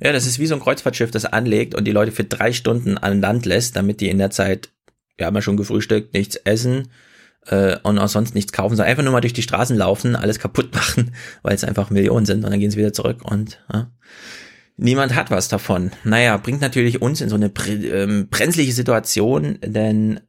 Ja, 0.00 0.12
das 0.12 0.26
ist 0.26 0.38
wie 0.38 0.46
so 0.46 0.54
ein 0.54 0.60
Kreuzfahrtschiff, 0.60 1.10
das 1.10 1.24
anlegt 1.24 1.74
und 1.74 1.84
die 1.84 1.92
Leute 1.92 2.12
für 2.12 2.24
drei 2.24 2.52
Stunden 2.52 2.98
an 2.98 3.20
Land 3.20 3.46
lässt, 3.46 3.76
damit 3.76 4.00
die 4.00 4.10
in 4.10 4.18
der 4.18 4.30
Zeit, 4.30 4.70
wir 5.16 5.26
haben 5.26 5.34
ja 5.34 5.40
schon 5.40 5.56
gefrühstückt, 5.56 6.12
nichts 6.12 6.36
essen 6.36 6.90
äh, 7.46 7.76
und 7.82 7.98
auch 7.98 8.08
sonst 8.08 8.34
nichts 8.34 8.52
kaufen, 8.52 8.76
sondern 8.76 8.90
einfach 8.90 9.02
nur 9.02 9.12
mal 9.12 9.22
durch 9.22 9.32
die 9.32 9.42
Straßen 9.42 9.76
laufen, 9.76 10.16
alles 10.16 10.38
kaputt 10.38 10.74
machen, 10.74 11.14
weil 11.42 11.54
es 11.54 11.64
einfach 11.64 11.90
Millionen 11.90 12.26
sind 12.26 12.44
und 12.44 12.50
dann 12.50 12.60
gehen 12.60 12.70
sie 12.70 12.78
wieder 12.78 12.92
zurück 12.92 13.22
und 13.22 13.58
ja. 13.72 13.90
niemand 14.76 15.14
hat 15.14 15.30
was 15.30 15.48
davon. 15.48 15.92
Naja, 16.04 16.36
bringt 16.36 16.60
natürlich 16.60 17.00
uns 17.00 17.22
in 17.22 17.30
so 17.30 17.36
eine 17.36 17.50
ähm, 17.68 18.28
brenzliche 18.28 18.72
Situation, 18.72 19.58
denn 19.62 20.20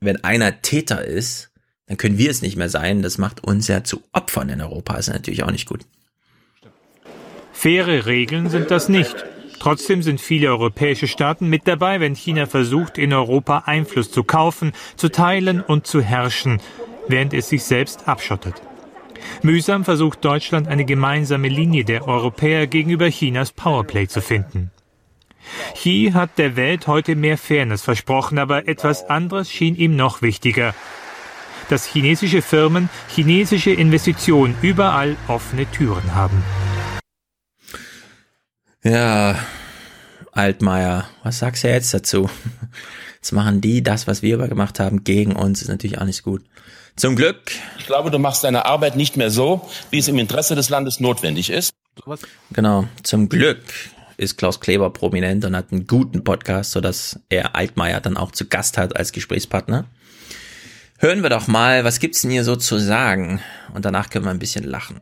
wenn 0.00 0.22
einer 0.22 0.60
Täter 0.60 1.02
ist, 1.02 1.50
dann 1.86 1.96
können 1.96 2.18
wir 2.18 2.30
es 2.30 2.42
nicht 2.42 2.56
mehr 2.56 2.68
sein. 2.68 3.00
Das 3.00 3.16
macht 3.16 3.42
uns 3.42 3.68
ja 3.68 3.82
zu 3.82 4.02
Opfern 4.12 4.50
in 4.50 4.60
Europa. 4.60 4.94
Das 4.94 5.08
ist 5.08 5.14
natürlich 5.14 5.42
auch 5.42 5.50
nicht 5.50 5.66
gut. 5.66 5.86
Faire 7.60 8.06
Regeln 8.06 8.50
sind 8.50 8.70
das 8.70 8.88
nicht. 8.88 9.16
Trotzdem 9.58 10.00
sind 10.04 10.20
viele 10.20 10.46
europäische 10.46 11.08
Staaten 11.08 11.48
mit 11.48 11.66
dabei, 11.66 11.98
wenn 11.98 12.14
China 12.14 12.46
versucht, 12.46 12.98
in 12.98 13.12
Europa 13.12 13.64
Einfluss 13.66 14.12
zu 14.12 14.22
kaufen, 14.22 14.70
zu 14.94 15.08
teilen 15.08 15.60
und 15.60 15.84
zu 15.84 16.00
herrschen, 16.00 16.60
während 17.08 17.34
es 17.34 17.48
sich 17.48 17.64
selbst 17.64 18.06
abschottet. 18.06 18.54
Mühsam 19.42 19.84
versucht 19.84 20.24
Deutschland 20.24 20.68
eine 20.68 20.84
gemeinsame 20.84 21.48
Linie 21.48 21.84
der 21.84 22.06
Europäer 22.06 22.68
gegenüber 22.68 23.08
Chinas 23.08 23.50
Powerplay 23.50 24.06
zu 24.06 24.20
finden. 24.20 24.70
Xi 25.74 26.12
hat 26.14 26.38
der 26.38 26.54
Welt 26.54 26.86
heute 26.86 27.16
mehr 27.16 27.38
Fairness 27.38 27.82
versprochen, 27.82 28.38
aber 28.38 28.68
etwas 28.68 29.10
anderes 29.10 29.50
schien 29.50 29.74
ihm 29.74 29.96
noch 29.96 30.22
wichtiger 30.22 30.76
dass 31.68 31.84
chinesische 31.84 32.40
Firmen 32.40 32.88
chinesische 33.14 33.70
Investitionen 33.70 34.56
überall 34.62 35.16
offene 35.28 35.70
Türen 35.70 36.14
haben. 36.14 36.42
Ja, 38.84 39.38
Altmaier, 40.32 41.08
was 41.22 41.40
sagst 41.40 41.64
du 41.64 41.68
jetzt 41.68 41.92
dazu? 41.92 42.30
Jetzt 43.16 43.32
machen 43.32 43.60
die 43.60 43.82
das, 43.82 44.06
was 44.06 44.22
wir 44.22 44.36
aber 44.36 44.46
gemacht 44.46 44.78
haben, 44.78 45.02
gegen 45.02 45.34
uns, 45.34 45.60
ist 45.60 45.68
natürlich 45.68 45.98
auch 45.98 46.04
nicht 46.04 46.22
gut. 46.22 46.44
Zum 46.94 47.16
Glück. 47.16 47.50
Ich 47.78 47.86
glaube, 47.86 48.12
du 48.12 48.18
machst 48.18 48.44
deine 48.44 48.64
Arbeit 48.64 48.94
nicht 48.94 49.16
mehr 49.16 49.30
so, 49.30 49.68
wie 49.90 49.98
es 49.98 50.06
im 50.06 50.18
Interesse 50.18 50.54
des 50.54 50.68
Landes 50.68 51.00
notwendig 51.00 51.50
ist. 51.50 51.72
Genau. 52.52 52.86
Zum 53.02 53.28
Glück 53.28 53.60
ist 54.16 54.38
Klaus 54.38 54.60
Kleber 54.60 54.90
prominent 54.90 55.44
und 55.44 55.56
hat 55.56 55.72
einen 55.72 55.86
guten 55.88 56.22
Podcast, 56.22 56.70
sodass 56.70 57.20
er 57.28 57.56
Altmaier 57.56 58.00
dann 58.00 58.16
auch 58.16 58.30
zu 58.30 58.46
Gast 58.46 58.78
hat 58.78 58.96
als 58.96 59.12
Gesprächspartner. 59.12 59.86
Hören 60.98 61.22
wir 61.22 61.30
doch 61.30 61.46
mal, 61.46 61.84
was 61.84 62.00
gibt's 62.00 62.22
denn 62.22 62.30
hier 62.30 62.44
so 62.44 62.56
zu 62.56 62.78
sagen? 62.78 63.40
Und 63.74 63.84
danach 63.84 64.10
können 64.10 64.24
wir 64.24 64.30
ein 64.30 64.40
bisschen 64.40 64.64
lachen. 64.64 65.00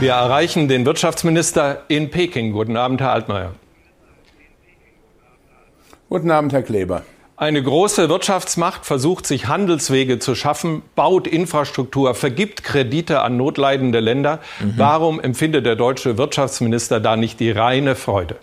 Wir 0.00 0.12
erreichen 0.12 0.68
den 0.68 0.86
Wirtschaftsminister 0.86 1.82
in 1.88 2.10
Peking. 2.10 2.52
Guten 2.52 2.76
Abend, 2.76 3.00
Herr 3.00 3.12
Altmaier. 3.12 3.54
Guten 6.08 6.30
Abend, 6.30 6.52
Herr 6.52 6.62
Kleber. 6.62 7.02
Eine 7.36 7.60
große 7.60 8.08
Wirtschaftsmacht 8.08 8.86
versucht, 8.86 9.26
sich 9.26 9.48
Handelswege 9.48 10.20
zu 10.20 10.36
schaffen, 10.36 10.82
baut 10.94 11.26
Infrastruktur, 11.26 12.14
vergibt 12.14 12.62
Kredite 12.62 13.22
an 13.22 13.36
notleidende 13.36 13.98
Länder. 13.98 14.38
Mhm. 14.60 14.74
Warum 14.76 15.20
empfindet 15.20 15.66
der 15.66 15.74
deutsche 15.74 16.16
Wirtschaftsminister 16.16 17.00
da 17.00 17.16
nicht 17.16 17.40
die 17.40 17.50
reine 17.50 17.96
Freude? 17.96 18.36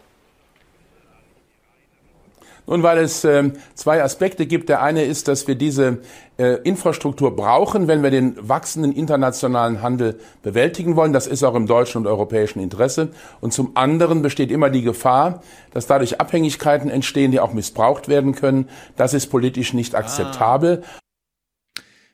Nun, 2.68 2.84
weil 2.84 2.98
es 2.98 3.24
äh, 3.24 3.52
zwei 3.76 4.04
Aspekte 4.04 4.46
gibt. 4.46 4.70
Der 4.70 4.82
eine 4.82 5.04
ist, 5.04 5.28
dass 5.28 5.48
wir 5.48 5.56
diese 5.56 6.00
äh, 6.38 6.56
Infrastruktur 6.64 7.36
brauchen, 7.36 7.88
wenn 7.88 8.02
wir 8.04 8.12
den 8.12 8.36
wachsenden 8.48 8.92
internationalen 8.92 9.82
Handel 9.82 10.20
bewältigen 10.42 10.96
wollen. 10.96 11.14
Das 11.14 11.28
ist 11.28 11.44
auch 11.44 11.56
im 11.56 11.68
deutschen 11.68 12.00
und 12.00 12.08
europäischen 12.08 12.60
Interesse. 12.60 13.10
Und 13.42 13.54
zum 13.54 13.72
anderen 13.76 14.22
besteht 14.22 14.52
immer 14.52 14.70
die 14.70 14.82
Gefahr, 14.82 15.44
dass 15.74 15.88
dadurch 15.88 16.20
Abhängigkeiten 16.20 16.90
entstehen, 16.90 17.32
die 17.32 17.40
auch 17.40 17.54
missbraucht 17.54 18.08
werden 18.08 18.34
können. 18.34 18.68
Das 18.96 19.14
ist 19.14 19.28
politisch 19.28 19.74
nicht 19.74 19.96
akzeptabel. 19.96 20.84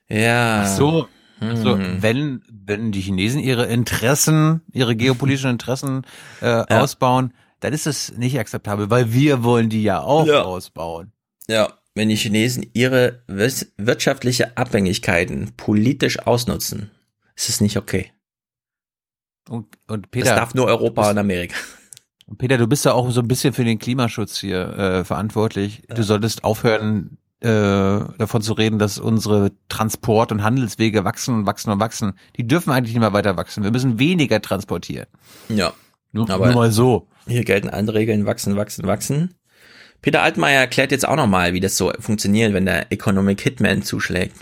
Ja. 0.09 0.63
Ach 0.63 0.67
so. 0.67 1.07
Also, 1.39 1.79
wenn, 1.79 2.43
wenn 2.51 2.91
die 2.91 3.01
Chinesen 3.01 3.39
ihre 3.39 3.65
Interessen, 3.65 4.61
ihre 4.71 4.95
geopolitischen 4.95 5.49
Interessen 5.49 6.03
äh, 6.39 6.63
ausbauen, 6.69 7.33
dann 7.61 7.71
ist 7.73 7.87
es 7.87 8.15
nicht 8.17 8.37
akzeptabel, 8.37 8.89
weil 8.89 9.13
wir 9.13 9.43
wollen 9.43 9.69
die 9.69 9.81
ja 9.83 10.01
auch 10.01 10.27
Ja. 10.27 10.41
ausbauen. 10.43 11.13
Ja, 11.47 11.69
wenn 11.95 12.09
die 12.09 12.15
Chinesen 12.15 12.65
ihre 12.73 13.23
wirtschaftliche 13.27 14.57
Abhängigkeiten 14.57 15.51
politisch 15.57 16.19
ausnutzen, 16.19 16.91
ist 17.35 17.49
es 17.49 17.61
nicht 17.61 17.77
okay. 17.77 18.11
Und, 19.49 19.67
und 19.87 20.05
Das 20.05 20.11
Peter, 20.11 20.35
darf 20.35 20.53
nur 20.53 20.65
Europa 20.67 21.03
du 21.03 21.09
und 21.09 21.17
Amerika. 21.17 21.55
bist, 22.27 22.37
Peter, 22.37 22.57
du 22.57 22.67
bist 22.67 22.85
ja 22.85 22.93
auch 22.93 23.09
so 23.11 23.21
ein 23.21 23.27
bisschen 23.27 23.53
für 23.53 23.63
den 23.65 23.79
Klimaschutz 23.79 24.37
hier 24.39 24.69
äh, 24.77 25.03
verantwortlich. 25.03 25.81
Du 25.93 26.03
solltest 26.03 26.43
aufhören, 26.43 27.17
äh, 27.41 27.47
davon 27.49 28.41
zu 28.41 28.53
reden, 28.53 28.79
dass 28.79 28.99
unsere 28.99 29.51
Transport- 29.67 30.31
und 30.31 30.43
Handelswege 30.43 31.03
wachsen 31.03 31.33
und 31.35 31.45
wachsen 31.47 31.71
und 31.71 31.79
wachsen. 31.79 32.13
Die 32.37 32.47
dürfen 32.47 32.71
eigentlich 32.71 32.93
nicht 32.93 33.01
mehr 33.01 33.13
weiter 33.13 33.35
wachsen. 33.35 33.63
Wir 33.63 33.71
müssen 33.71 33.99
weniger 33.99 34.41
transportieren. 34.41 35.07
Ja. 35.49 35.73
Nur, 36.13 36.29
Aber- 36.29 36.45
nur 36.45 36.55
mal 36.55 36.71
so. 36.71 37.07
Hier 37.27 37.43
gelten 37.43 37.69
andere 37.69 37.97
Regeln, 37.97 38.25
wachsen, 38.25 38.55
wachsen, 38.55 38.85
wachsen. 38.87 39.35
Peter 40.01 40.23
Altmaier 40.23 40.61
erklärt 40.61 40.91
jetzt 40.91 41.07
auch 41.07 41.15
nochmal, 41.15 41.53
wie 41.53 41.59
das 41.59 41.77
so 41.77 41.91
funktioniert, 41.99 42.53
wenn 42.53 42.65
der 42.65 42.91
Economic 42.91 43.41
Hitman 43.41 43.83
zuschlägt. 43.83 44.35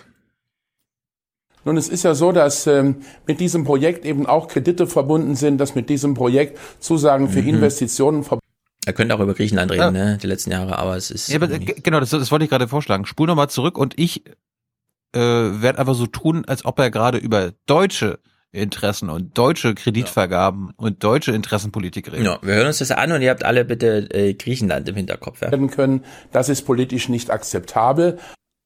Nun, 1.66 1.76
es 1.76 1.90
ist 1.90 2.04
ja 2.04 2.16
so, 2.16 2.32
dass 2.32 2.66
ähm, 2.68 3.02
mit 3.28 3.40
diesem 3.42 3.66
Projekt 3.66 4.06
eben 4.06 4.26
auch 4.26 4.48
Kredite 4.48 4.88
verbunden 4.88 5.36
sind, 5.36 5.58
dass 5.58 5.76
mit 5.76 5.90
diesem 5.90 6.14
Projekt 6.14 6.58
Zusagen 6.80 7.30
für 7.30 7.42
Mhm. 7.42 7.50
Investitionen 7.50 8.24
verbunden 8.24 8.46
Er 8.86 8.94
könnte 8.94 9.14
auch 9.14 9.20
über 9.20 9.34
Griechenland 9.34 9.70
reden, 9.72 9.82
Ja. 9.82 9.92
ne, 9.92 10.18
die 10.24 10.28
letzten 10.28 10.52
Jahre, 10.52 10.80
aber 10.80 10.96
es 10.96 11.12
ist. 11.12 11.28
Ja, 11.28 11.36
aber, 11.36 11.52
äh, 11.52 11.60
genau, 11.60 12.00
das, 12.00 12.10
das 12.12 12.32
wollte 12.32 12.46
ich 12.46 12.50
gerade 12.50 12.70
vorschlagen. 12.70 13.06
Spul 13.06 13.28
nochmal 13.28 13.50
zurück 13.50 13.78
und 13.78 14.00
ich 14.00 14.26
äh, 15.14 15.20
werde 15.20 15.80
einfach 15.80 15.96
so 15.96 16.08
tun, 16.08 16.46
als 16.46 16.64
ob 16.64 16.80
er 16.80 16.90
gerade 16.90 17.18
über 17.18 17.52
deutsche 17.66 18.20
Interessen 18.52 19.10
und 19.10 19.38
deutsche 19.38 19.76
Kreditvergaben 19.76 20.72
und 20.76 21.04
deutsche 21.04 21.32
Interessenpolitik 21.32 22.12
redet. 22.12 22.26
ja, 22.26 22.40
wir 22.42 22.56
hören 22.56 22.68
uns 22.68 22.80
das 22.80 22.92
an 22.92 23.12
und 23.12 23.22
ihr 23.22 23.30
habt 23.30 23.46
alle 23.46 23.64
bitte 23.64 24.10
äh, 24.12 24.34
Griechenland 24.34 24.90
im 24.90 24.96
Hinterkopf. 24.96 25.42
Ja? 25.42 25.52
werden 25.52 25.70
können. 25.70 26.04
Das 26.32 26.50
ist 26.50 26.64
politisch 26.64 27.10
nicht 27.10 27.30
akzeptabel. 27.30 28.18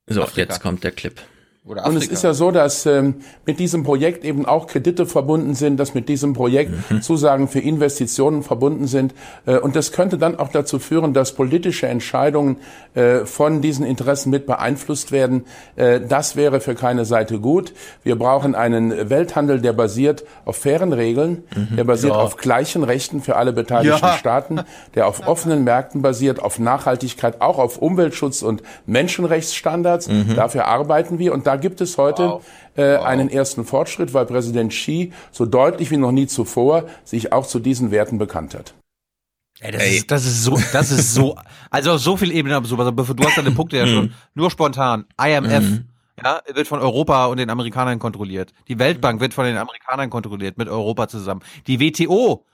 So, 0.08 0.26
jetzt 0.36 0.62
kommt 0.62 0.84
der 0.84 0.92
Clip. 0.92 1.20
Oder 1.66 1.86
Und 1.86 1.96
es 1.96 2.08
ist 2.08 2.24
ja 2.26 2.34
so, 2.34 2.52
dass 2.52 2.86
ähm, 2.86 3.16
mit 3.46 3.58
diesem 3.58 3.84
Projekt 3.84 4.26
eben 4.26 4.46
auch 4.46 4.68
Kredite 4.68 5.06
verbunden 5.06 5.54
sind, 5.56 5.78
dass 5.80 5.94
mit 5.94 6.10
diesem 6.10 6.34
Projekt 6.34 6.74
Mhm. 6.92 7.02
Zusagen 7.02 7.48
für 7.48 7.60
Investitionen 7.60 8.44
verbunden 8.44 8.86
sind. 8.86 9.14
Äh, 9.46 9.60
und 9.60 9.78
das 9.78 9.94
könnte 9.94 10.18
dann 10.18 10.38
auch 10.38 10.50
dazu 10.50 10.78
führen, 10.78 11.14
dass 11.14 11.32
politische 11.32 11.88
Entscheidungen 11.88 12.58
äh, 12.96 13.20
von 13.26 13.62
diesen 13.62 13.86
Interessen 13.86 14.30
mit 14.30 14.46
beeinflusst 14.46 15.14
werden. 15.14 15.46
Äh, 15.78 16.02
das 16.02 16.36
wäre 16.36 16.60
für 16.60 16.76
keine 16.76 17.06
Seite 17.06 17.40
gut. 17.40 17.74
Wir 18.04 18.18
brauchen 18.20 18.56
einen 18.56 19.10
Welthandel, 19.10 19.62
der 19.62 19.72
basiert 19.72 20.26
auf 20.44 20.58
fairen 20.58 20.92
Regeln, 20.92 21.44
der 21.78 21.86
basiert 21.86 22.14
Ja. 22.14 22.20
auf 22.20 22.36
gleichen 22.36 22.84
Rechten 22.84 23.22
für 23.22 23.38
alle 23.38 23.54
beteiligten 23.54 24.00
Ja. 24.06 24.18
Staaten, 24.18 24.60
der 24.96 25.08
auf 25.08 25.26
offenen 25.28 25.64
Märkten 25.64 26.02
basiert, 26.02 26.42
auf 26.42 26.60
Nachhaltigkeit, 26.60 27.40
auch 27.40 27.58
auf 27.58 27.78
Umweltschutz 27.78 28.42
und 28.42 28.64
Menschenrechtsstandards. 28.86 30.10
Mhm. 30.10 30.36
Dafür 30.36 30.66
arbeiten 30.68 31.20
wir 31.20 31.34
und 31.34 31.48
da 31.54 31.58
gibt 31.58 31.82
es 31.82 31.98
heute 32.00 32.40
äh, 32.76 32.96
einen 32.98 33.30
ersten 33.30 33.64
Fortschritt, 33.64 34.14
weil 34.14 34.26
Präsident 34.26 34.72
Xi 34.72 35.14
so 35.32 35.46
deutlich 35.46 35.92
wie 35.92 35.98
noch 35.98 36.12
nie 36.12 36.26
zuvor 36.26 36.86
sich 37.04 37.32
auch 37.32 37.46
zu 37.46 37.60
diesen 37.60 37.92
Werten 37.92 38.18
bekannt 38.18 38.56
hat. 38.56 38.74
Ey, 39.60 39.72
das, 39.72 39.84
ist, 39.86 40.12
das 40.12 40.26
ist 40.26 40.44
so, 40.44 40.60
das 40.74 40.90
ist 40.92 41.14
so, 41.14 41.38
also 41.70 41.92
auf 41.92 42.00
so 42.02 42.18
viel 42.18 42.32
Ebenen 42.32 42.58
absurd. 42.58 42.80
Also 42.80 42.92
bevor- 42.92 43.16
du 43.16 43.24
hast 43.24 43.38
deine 43.38 43.52
Punkte 43.52 43.78
ja 43.78 43.86
schon, 43.94 44.14
nur 44.34 44.50
spontan. 44.50 45.06
IMF, 45.24 45.64
Mhm. 45.64 45.86
ja, 46.24 46.42
wird 46.54 46.68
von 46.68 46.80
Europa 46.80 47.28
und 47.28 47.38
den 47.38 47.52
Amerikanern 47.52 48.00
kontrolliert. 48.00 48.52
Die 48.68 48.80
Weltbank 48.80 49.22
wird 49.22 49.34
von 49.36 49.46
den 49.46 49.58
Amerikanern 49.58 50.10
kontrolliert, 50.10 50.58
mit 50.58 50.68
Europa 50.70 51.08
zusammen. 51.08 51.42
Die 51.68 51.80
WTO, 51.80 52.46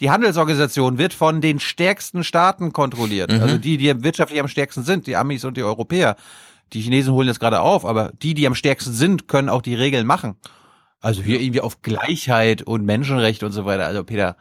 die 0.00 0.10
Handelsorganisation, 0.10 0.96
wird 0.96 1.12
von 1.12 1.42
den 1.42 1.60
stärksten 1.60 2.24
Staaten 2.24 2.72
kontrolliert. 2.72 3.30
Mhm. 3.32 3.42
Also 3.42 3.58
die, 3.58 3.76
die 3.76 4.02
wirtschaftlich 4.02 4.40
am 4.40 4.48
stärksten 4.48 4.82
sind, 4.82 5.06
die 5.06 5.14
Amis 5.16 5.44
und 5.44 5.58
die 5.58 5.62
Europäer. 5.62 6.16
Die 6.72 6.80
Chinesen 6.80 7.12
holen 7.12 7.28
das 7.28 7.38
gerade 7.40 7.60
auf, 7.60 7.84
aber 7.84 8.12
die, 8.22 8.34
die 8.34 8.46
am 8.46 8.54
stärksten 8.54 8.92
sind, 8.92 9.28
können 9.28 9.48
auch 9.48 9.62
die 9.62 9.74
Regeln 9.74 10.06
machen. 10.06 10.36
Also 11.00 11.22
hier 11.22 11.40
irgendwie 11.40 11.60
auf 11.60 11.82
Gleichheit 11.82 12.62
und 12.62 12.84
Menschenrechte 12.84 13.46
und 13.46 13.52
so 13.52 13.64
weiter. 13.64 13.86
Also 13.86 14.02
Peter, 14.04 14.36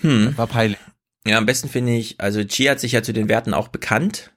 Hm. 0.00 0.36
war 0.38 0.46
peinlich. 0.46 0.78
Ja, 1.26 1.36
am 1.36 1.44
besten 1.46 1.68
finde 1.68 1.92
ich, 1.94 2.20
also 2.20 2.42
Xi 2.44 2.64
hat 2.64 2.80
sich 2.80 2.92
ja 2.92 3.02
zu 3.02 3.12
den 3.12 3.28
Werten 3.28 3.52
auch 3.52 3.68
bekannt. 3.68 4.32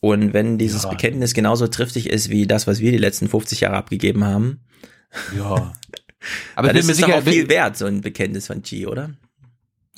Und 0.00 0.32
wenn 0.32 0.58
dieses 0.58 0.82
Ja. 0.84 0.88
Bekenntnis 0.90 1.34
genauso 1.34 1.68
triftig 1.68 2.08
ist 2.08 2.30
wie 2.30 2.46
das, 2.46 2.66
was 2.66 2.80
wir 2.80 2.90
die 2.90 2.98
letzten 2.98 3.28
50 3.28 3.60
Jahre 3.60 3.76
abgegeben 3.76 4.24
haben, 4.24 4.60
Ja. 5.36 5.72
Aber 6.56 6.68
dann 6.68 6.76
ist 6.76 6.86
mir 6.86 6.92
es 6.92 6.98
sicher, 6.98 7.16
auch 7.16 7.22
viel 7.22 7.48
wert, 7.48 7.76
so 7.78 7.86
ein 7.86 8.00
Bekenntnis 8.02 8.46
von 8.48 8.62
Xi, 8.62 8.86
oder? 8.86 9.10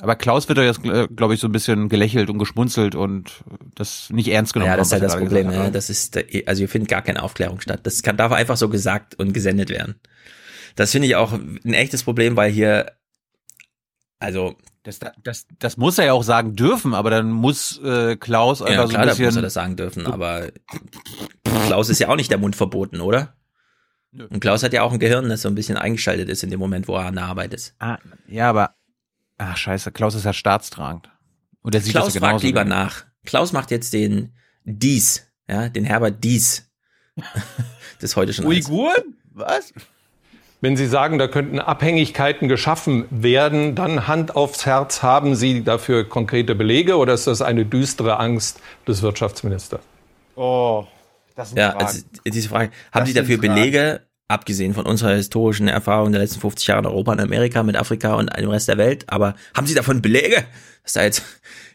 Aber 0.03 0.17
Klaus 0.17 0.49
wird 0.49 0.57
doch 0.57 0.63
jetzt, 0.63 0.81
glaube 1.15 1.33
ich, 1.33 1.39
so 1.39 1.47
ein 1.47 1.53
bisschen 1.53 1.87
gelächelt 1.87 2.29
und 2.29 2.37
geschmunzelt 2.37 2.93
und 2.93 3.43
das 3.73 4.09
nicht 4.09 4.27
ernst 4.27 4.51
genommen. 4.53 4.69
Ja, 4.69 4.75
das 4.75 4.87
ist 4.87 4.93
halt 4.93 5.03
das 5.03 5.17
Problem. 5.17 5.49
Ja. 5.49 5.63
hat. 5.63 5.75
Das 5.75 5.89
ist, 5.89 6.17
also 6.45 6.59
hier 6.59 6.67
findet 6.67 6.89
gar 6.89 7.01
keine 7.01 7.23
Aufklärung 7.23 7.61
statt. 7.61 7.79
Das 7.83 8.03
kann, 8.03 8.17
darf 8.17 8.33
einfach 8.33 8.57
so 8.57 8.67
gesagt 8.67 9.15
und 9.15 9.31
gesendet 9.31 9.69
werden. 9.69 9.95
Das 10.75 10.91
finde 10.91 11.07
ich 11.07 11.15
auch 11.15 11.31
ein 11.31 11.73
echtes 11.73 12.03
Problem, 12.03 12.35
weil 12.35 12.51
hier, 12.51 12.91
also 14.19 14.57
Das, 14.83 14.99
das, 15.23 15.47
das 15.59 15.77
muss 15.77 15.97
er 15.97 16.07
ja 16.07 16.13
auch 16.13 16.23
sagen 16.23 16.57
dürfen, 16.57 16.93
aber 16.93 17.09
dann 17.09 17.31
muss 17.31 17.79
äh, 17.81 18.17
Klaus 18.17 18.61
einfach 18.61 18.75
ja, 18.75 18.87
so 18.87 18.89
klar, 18.89 19.03
ein 19.03 19.07
bisschen. 19.07 19.25
muss 19.27 19.35
er 19.37 19.41
das 19.41 19.53
sagen 19.53 19.77
dürfen, 19.77 20.05
aber 20.05 20.49
Klaus 21.67 21.87
ist 21.87 21.99
ja 21.99 22.09
auch 22.09 22.17
nicht 22.17 22.29
der 22.29 22.37
Mund 22.39 22.57
verboten, 22.57 22.99
oder? 22.99 23.37
Und 24.11 24.41
Klaus 24.41 24.61
hat 24.61 24.73
ja 24.73 24.83
auch 24.83 24.91
ein 24.91 24.99
Gehirn, 24.99 25.29
das 25.29 25.41
so 25.43 25.47
ein 25.47 25.55
bisschen 25.55 25.77
eingeschaltet 25.77 26.27
ist 26.27 26.43
in 26.43 26.49
dem 26.49 26.59
Moment, 26.59 26.89
wo 26.89 26.95
er 26.97 27.05
an 27.05 27.15
der 27.15 27.23
Arbeit 27.23 27.53
ist. 27.53 27.75
Ah, 27.79 27.97
ja, 28.27 28.49
aber 28.49 28.75
ach 29.37 29.57
scheiße, 29.57 29.91
Klaus 29.91 30.15
ist 30.15 30.25
ja 30.25 30.33
staatstragend. 30.33 31.09
Und 31.61 31.75
er 31.75 31.81
sieht 31.81 31.93
Klaus 31.93 32.05
das 32.05 32.13
ja 32.15 32.19
genauso. 32.19 32.33
fragt 32.33 32.43
lieber 32.43 32.65
nach. 32.65 33.05
Klaus 33.25 33.53
macht 33.53 33.71
jetzt 33.71 33.93
den 33.93 34.33
Dies, 34.65 35.27
ja, 35.47 35.69
den 35.69 35.85
Herbert 35.85 36.23
Dies. 36.23 36.69
das 37.15 38.11
ist 38.11 38.15
heute 38.15 38.33
schon 38.33 38.45
alles. 38.45 38.65
Uiguren? 38.67 39.15
Was? 39.33 39.73
Wenn 40.61 40.77
Sie 40.77 40.87
sagen, 40.87 41.17
da 41.17 41.27
könnten 41.27 41.59
Abhängigkeiten 41.59 42.47
geschaffen 42.47 43.05
werden, 43.09 43.75
dann 43.75 44.07
Hand 44.07 44.35
aufs 44.35 44.65
Herz, 44.65 45.03
haben 45.03 45.35
Sie 45.35 45.63
dafür 45.63 46.07
konkrete 46.07 46.55
Belege 46.55 46.95
oder 46.97 47.13
ist 47.13 47.27
das 47.27 47.41
eine 47.41 47.65
düstere 47.65 48.17
Angst 48.19 48.61
des 48.87 49.01
Wirtschaftsministers? 49.01 49.81
Oh, 50.35 50.85
das 51.35 51.49
sind 51.49 51.57
Ja, 51.59 51.71
Fragen. 51.71 51.85
also 51.85 51.99
diese 52.25 52.47
Frage. 52.49 52.71
Haben 52.91 53.01
Das 53.01 53.07
Sie 53.09 53.13
dafür 53.13 53.37
Fragen. 53.39 53.55
Belege, 53.55 54.07
abgesehen 54.27 54.73
von 54.73 54.85
unserer 54.85 55.15
historischen 55.15 55.67
Erfahrung 55.67 56.11
der 56.11 56.21
letzten 56.21 56.39
50 56.39 56.67
Jahre 56.67 56.81
in 56.81 56.85
Europa 56.87 57.11
und 57.11 57.19
Amerika 57.19 57.63
mit 57.63 57.75
Afrika 57.75 58.15
und 58.15 58.35
dem 58.35 58.49
Rest 58.49 58.67
der 58.67 58.77
Welt, 58.77 59.05
aber 59.07 59.35
haben 59.55 59.67
Sie 59.67 59.75
davon 59.75 60.01
Belege, 60.01 60.45
dass 60.83 60.93
da 60.93 61.03
jetzt 61.03 61.23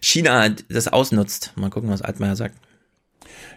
China 0.00 0.48
das 0.68 0.88
ausnutzt? 0.88 1.52
Mal 1.56 1.70
gucken, 1.70 1.90
was 1.90 2.02
Altmaier 2.02 2.36
sagt. 2.36 2.56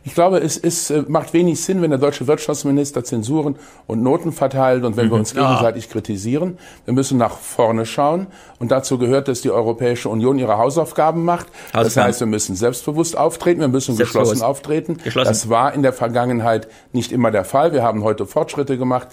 Ich 0.03 0.15
glaube, 0.15 0.39
es 0.39 0.57
ist, 0.57 0.89
äh, 0.89 1.03
macht 1.07 1.31
wenig 1.33 1.61
Sinn, 1.61 1.81
wenn 1.83 1.91
der 1.91 1.99
deutsche 1.99 2.25
Wirtschaftsminister 2.25 3.03
Zensuren 3.03 3.55
und 3.85 4.01
Noten 4.01 4.31
verteilt 4.31 4.83
und 4.83 4.97
wenn 4.97 5.05
wir 5.09 5.13
Mhm. 5.15 5.19
uns 5.19 5.33
Ja. 5.33 5.47
gegenseitig 5.47 5.89
kritisieren. 5.89 6.57
Wir 6.85 6.93
müssen 6.95 7.19
nach 7.19 7.37
vorne 7.37 7.85
schauen 7.85 8.25
und 8.57 8.71
dazu 8.71 8.97
gehört, 8.97 9.27
dass 9.27 9.41
die 9.41 9.51
Europäische 9.51 10.09
Union 10.09 10.39
ihre 10.39 10.57
Hausaufgaben 10.57 11.23
macht. 11.23 11.47
Das 11.71 11.81
Hausaufgaben. 11.81 12.07
heißt, 12.07 12.19
wir 12.21 12.27
müssen 12.27 12.55
selbstbewusst 12.55 13.15
auftreten, 13.15 13.61
wir 13.61 13.67
müssen 13.67 13.95
geschlossen 13.95 14.41
auftreten. 14.41 14.97
Geschlossen. 15.03 15.27
Das 15.29 15.49
war 15.49 15.73
in 15.73 15.83
der 15.83 15.93
Vergangenheit 15.93 16.67
nicht 16.93 17.11
immer 17.11 17.29
der 17.29 17.45
Fall. 17.45 17.71
Wir 17.71 17.83
haben 17.83 18.03
heute 18.03 18.25
Fortschritte 18.25 18.79
gemacht. 18.79 19.09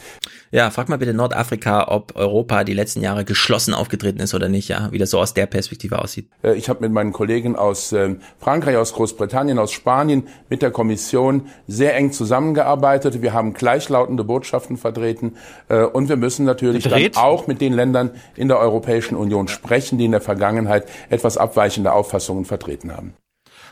Ja, 0.51 0.71
frag 0.71 0.89
mal 0.89 0.97
bitte 0.97 1.13
Nordafrika, 1.13 1.89
ob 1.89 2.17
Europa 2.17 2.65
die 2.65 2.73
letzten 2.73 3.03
Jahre 3.03 3.27
geschlossen 3.27 3.75
aufgetreten 3.75 4.21
ist 4.21 4.33
oder 4.33 4.49
nicht, 4.49 4.69
ja, 4.69 4.89
wie 4.91 4.97
das 4.99 5.11
so 5.11 5.19
aus 5.19 5.35
der 5.35 5.45
Perspektive 5.45 5.99
aussieht. 6.01 6.29
Äh, 6.43 6.55
Ich 6.55 6.71
habe 6.71 6.81
mit 6.81 6.93
meinen 6.93 7.13
Kollegen 7.13 7.57
aus 7.57 7.93
ähm, 7.93 8.21
Frankreich, 8.39 8.77
aus 8.79 8.95
Großbritannien, 8.95 9.59
aus 9.59 9.71
Spanien 9.73 10.27
mit 10.49 10.63
der 10.63 10.71
Kommission 10.79 11.47
sehr 11.67 11.97
eng 11.97 12.13
zusammengearbeitet. 12.13 13.21
Wir 13.21 13.33
haben 13.33 13.53
gleichlautende 13.53 14.23
Botschaften 14.23 14.77
vertreten 14.77 15.33
äh, 15.69 15.83
und 15.83 16.09
wir 16.09 16.15
müssen 16.17 16.47
natürlich 16.47 16.85
dann 16.85 17.17
auch 17.17 17.49
mit 17.49 17.61
den 17.61 17.73
Ländern 17.73 18.13
in 18.37 18.47
der 18.47 18.61
Europäischen 18.61 19.17
Union 19.17 19.49
sprechen, 19.49 19.99
die 19.99 20.05
in 20.05 20.13
der 20.13 20.21
Vergangenheit 20.21 20.85
etwas 21.11 21.37
abweichende 21.37 21.93
Auffassungen 21.93 22.45
vertreten 22.45 22.93
haben. 22.97 23.15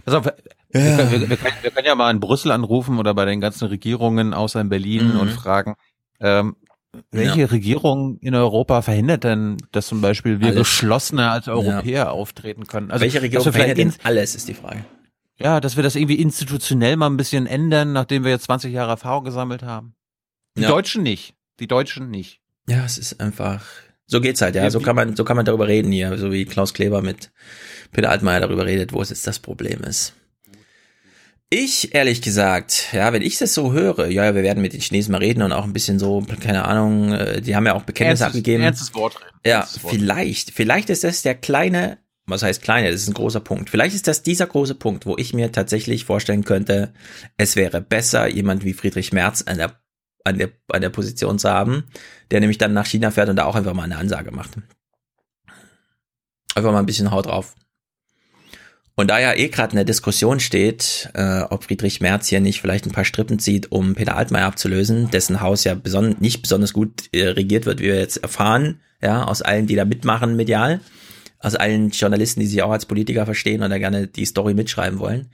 Pass 0.05 0.15
auf, 0.15 0.25
wir, 0.25 0.33
können, 0.73 1.11
wir, 1.13 1.31
wir, 1.31 1.37
können, 1.37 1.55
wir 1.63 1.71
können 1.71 1.87
ja 1.87 1.95
mal 1.95 2.11
in 2.11 2.19
Brüssel 2.19 2.51
anrufen 2.51 2.99
oder 2.99 3.15
bei 3.15 3.25
den 3.25 3.41
ganzen 3.41 3.69
Regierungen 3.69 4.35
außer 4.35 4.61
in 4.61 4.69
Berlin 4.69 5.15
Mhm. 5.15 5.21
und 5.21 5.31
fragen, 5.31 5.77
ähm, 6.21 6.57
welche 7.13 7.51
Regierung 7.53 8.19
in 8.21 8.35
Europa 8.35 8.83
verhindert 8.83 9.23
denn, 9.23 9.59
dass 9.71 9.87
zum 9.87 10.01
Beispiel 10.01 10.41
wir 10.41 10.49
Alles. 10.49 10.59
geschlossener 10.61 11.31
als 11.31 11.47
Europäer 11.47 12.11
auftreten 12.11 12.67
können? 12.67 12.91
Also, 12.91 13.03
Welche 13.03 13.23
Regierung 13.23 13.53
verhindert 13.53 13.79
denn 13.79 13.93
alles, 14.03 14.35
ist 14.35 14.49
die 14.49 14.55
Frage. 14.55 14.85
Ja, 15.39 15.61
dass 15.61 15.77
wir 15.77 15.83
das 15.83 15.97
irgendwie 15.97 16.15
institutionell 16.21 16.97
mal 16.97 17.09
ein 17.09 17.17
bisschen 17.19 17.47
ändern, 17.47 17.93
nachdem 17.93 18.25
wir 18.25 18.31
jetzt 18.31 18.45
20 18.45 18.73
Jahre 18.73 18.91
Erfahrung 18.93 19.25
gesammelt 19.25 19.63
haben. 19.63 19.95
Die 20.57 20.63
Ja. 20.63 20.69
Deutschen 20.69 21.03
nicht. 21.03 21.35
Die 21.61 21.67
Deutschen 21.67 22.11
nicht. 22.11 22.41
Ja, 22.69 22.85
es 22.85 22.97
ist 22.99 23.21
einfach, 23.21 23.65
so 24.07 24.21
geht's 24.21 24.41
halt, 24.41 24.55
ja. 24.55 24.71
So 24.71 24.81
kann 24.81 24.97
man, 24.97 25.15
so 25.15 25.25
kann 25.25 25.37
man 25.37 25.45
darüber 25.45 25.69
reden 25.69 25.93
hier, 25.93 26.17
so 26.19 26.33
wie 26.33 26.45
Klaus 26.47 26.73
Kleber 26.75 27.03
mit 27.03 27.31
Peter 27.93 28.11
Altmaier 28.11 28.41
darüber 28.41 28.65
redet, 28.67 28.93
wo 28.93 29.03
es 29.03 29.11
jetzt 29.11 29.27
das 29.27 29.39
Problem 29.39 29.83
ist. 29.83 30.15
Ich, 31.49 31.95
ehrlich 31.95 32.23
gesagt, 32.23 32.89
ja, 32.93 33.13
wenn 33.13 33.23
ich 33.23 33.39
das 33.39 33.55
so 33.55 33.73
höre, 33.73 34.09
ja, 34.09 34.35
wir 34.35 34.43
werden 34.43 34.61
mit 34.63 34.73
den 34.73 34.81
Chinesen 34.81 35.13
mal 35.13 35.19
reden 35.19 35.43
und 35.43 35.53
auch 35.53 35.63
ein 35.63 35.73
bisschen 35.73 36.01
so, 36.01 36.25
keine 36.41 36.65
Ahnung, 36.65 37.13
äh, 37.13 37.41
die 37.41 37.55
haben 37.55 37.67
ja 37.67 37.75
auch 37.75 37.83
Bekenntnisse 37.85 38.25
Ernstes- 38.25 38.41
abgegeben. 38.41 38.65
ernstes 38.65 38.95
Wort 38.95 39.21
reden. 39.21 39.31
Ja, 39.47 39.61
Ernstes 39.61 39.85
Wort. 39.85 39.95
vielleicht, 39.95 40.51
vielleicht 40.51 40.91
ist 40.91 41.05
das 41.05 41.23
der 41.23 41.37
kleine, 41.37 41.99
was 42.27 42.43
heißt 42.43 42.63
kleine, 42.63 42.91
das 42.91 43.03
ist 43.03 43.09
ein 43.09 43.15
großer 43.15 43.41
Punkt. 43.41 43.71
Vielleicht 43.71 43.95
ist 43.95 44.09
das 44.09 44.23
dieser 44.23 44.47
große 44.47 44.75
Punkt, 44.75 45.07
wo 45.07 45.17
ich 45.17 45.33
mir 45.33 45.53
tatsächlich 45.53 46.05
vorstellen 46.05 46.45
könnte, 46.45 46.93
es 47.37 47.57
wäre 47.57 47.81
besser, 47.81 48.29
jemand 48.29 48.65
wie 48.65 48.73
Friedrich 48.73 49.13
Merz 49.13 49.43
an 49.43 49.59
der, 49.59 49.81
an 50.25 50.39
der, 50.39 50.51
an 50.69 50.81
der 50.81 50.91
Position 50.91 51.39
zu 51.39 51.49
haben, 51.49 51.85
der 52.31 52.41
nämlich 52.41 52.59
dann 52.59 52.73
nach 52.73 52.87
China 52.87 53.13
fährt 53.13 53.29
und 53.29 53.37
da 53.37 53.45
auch 53.45 53.55
einfach 53.55 53.75
mal 53.75 53.85
eine 53.85 53.97
Ansage 53.97 54.33
macht. 54.33 54.59
Einfach 56.55 56.73
mal 56.73 56.81
ein 56.81 56.87
bisschen 56.87 57.13
Haut 57.13 57.27
drauf. 57.27 57.55
Und 58.99 59.09
da 59.09 59.21
ja 59.21 59.35
eh 59.35 59.49
gerade 59.49 59.73
eine 59.73 59.85
Diskussion 59.85 60.41
steht, 60.41 61.11
äh, 61.13 61.43
ob 61.43 61.65
Friedrich 61.65 62.01
Merz 62.01 62.29
hier 62.29 62.41
nicht 62.41 62.63
vielleicht 62.63 62.87
ein 62.87 62.93
paar 62.93 63.05
Strippen 63.05 63.39
zieht, 63.39 63.71
um 63.71 63.95
Peter 63.95 64.17
Altmaier 64.17 64.47
abzulösen, 64.47 65.11
dessen 65.11 65.43
Haus 65.43 65.65
ja 65.65 65.75
beson 65.75 66.17
nicht 66.19 66.41
besonders 66.41 66.73
gut 66.73 67.11
äh, 67.13 67.29
regiert 67.29 67.67
wird, 67.67 67.81
wie 67.81 67.89
wir 67.89 67.99
jetzt 67.99 68.17
erfahren, 68.17 68.81
ja, 69.03 69.25
aus 69.25 69.43
allen, 69.43 69.67
die 69.67 69.77
da 69.77 69.85
mitmachen 69.85 70.35
medial, 70.35 70.81
aus 71.39 71.55
allen 71.55 71.91
Journalisten, 71.91 72.41
die 72.41 72.47
sich 72.47 72.63
auch 72.63 72.71
als 72.71 72.87
Politiker 72.87 73.25
verstehen 73.25 73.63
und 73.63 73.71
da 73.71 73.79
gerne 73.79 74.07
die 74.07 74.25
Story 74.25 74.55
mitschreiben 74.55 74.99
wollen. 74.99 75.29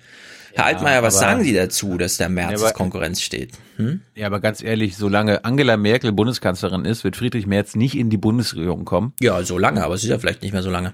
Herr 0.55 0.67
Altmaier, 0.67 1.03
was 1.03 1.17
aber- 1.17 1.27
sagen 1.31 1.45
Sie 1.45 1.55
dazu, 1.55 1.97
dass 1.97 2.19
der 2.19 2.29
Merz 2.29 2.61
Ja, 2.61 2.67
aber- 2.67 2.75
Konkurrenz 2.75 3.23
steht? 3.23 3.53
Hm? 3.77 4.03
Ja, 4.15 4.27
aber 4.27 4.41
ganz 4.41 4.63
ehrlich, 4.63 4.97
solange 4.99 5.45
Angela 5.47 5.79
Merkel 5.79 6.13
Bundeskanzlerin 6.13 6.85
ist, 6.85 7.05
wird 7.05 7.17
Friedrich 7.17 7.47
Merz 7.47 7.75
nicht 7.75 7.97
in 7.97 8.11
die 8.11 8.19
Bundesregierung 8.19 8.85
kommen. 8.85 9.15
Ja, 9.21 9.43
so 9.45 9.57
lange, 9.59 9.83
aber 9.83 9.95
es 9.95 10.03
ist 10.05 10.11
ja 10.11 10.19
vielleicht 10.19 10.43
nicht 10.43 10.53
mehr 10.53 10.63
so 10.63 10.71
lange. 10.71 10.93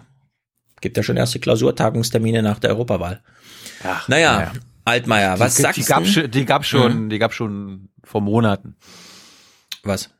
Gibt 0.80 0.96
ja 0.96 1.02
schon 1.02 1.16
erste 1.16 1.40
Klausurtagungstermine 1.40 2.40
nach 2.42 2.60
der 2.60 2.70
Europawahl. 2.70 3.20
Ach, 3.82 4.06
naja, 4.08 4.36
naja. 4.36 4.52
Altmaier, 4.84 5.40
was 5.40 5.56
die, 5.56 5.62
sagst 5.62 5.78
die 5.80 5.84
gab, 5.84 6.04
du? 6.04 6.08
schon- 6.08 6.30
Die 6.30 6.44
gab 6.44 6.64
schon, 6.64 7.04
Mhm. 7.06 7.10
die 7.10 7.18
gab 7.18 7.34
schon 7.34 7.88
vor 8.04 8.20
Monaten. 8.20 8.76
Was? 9.82 10.10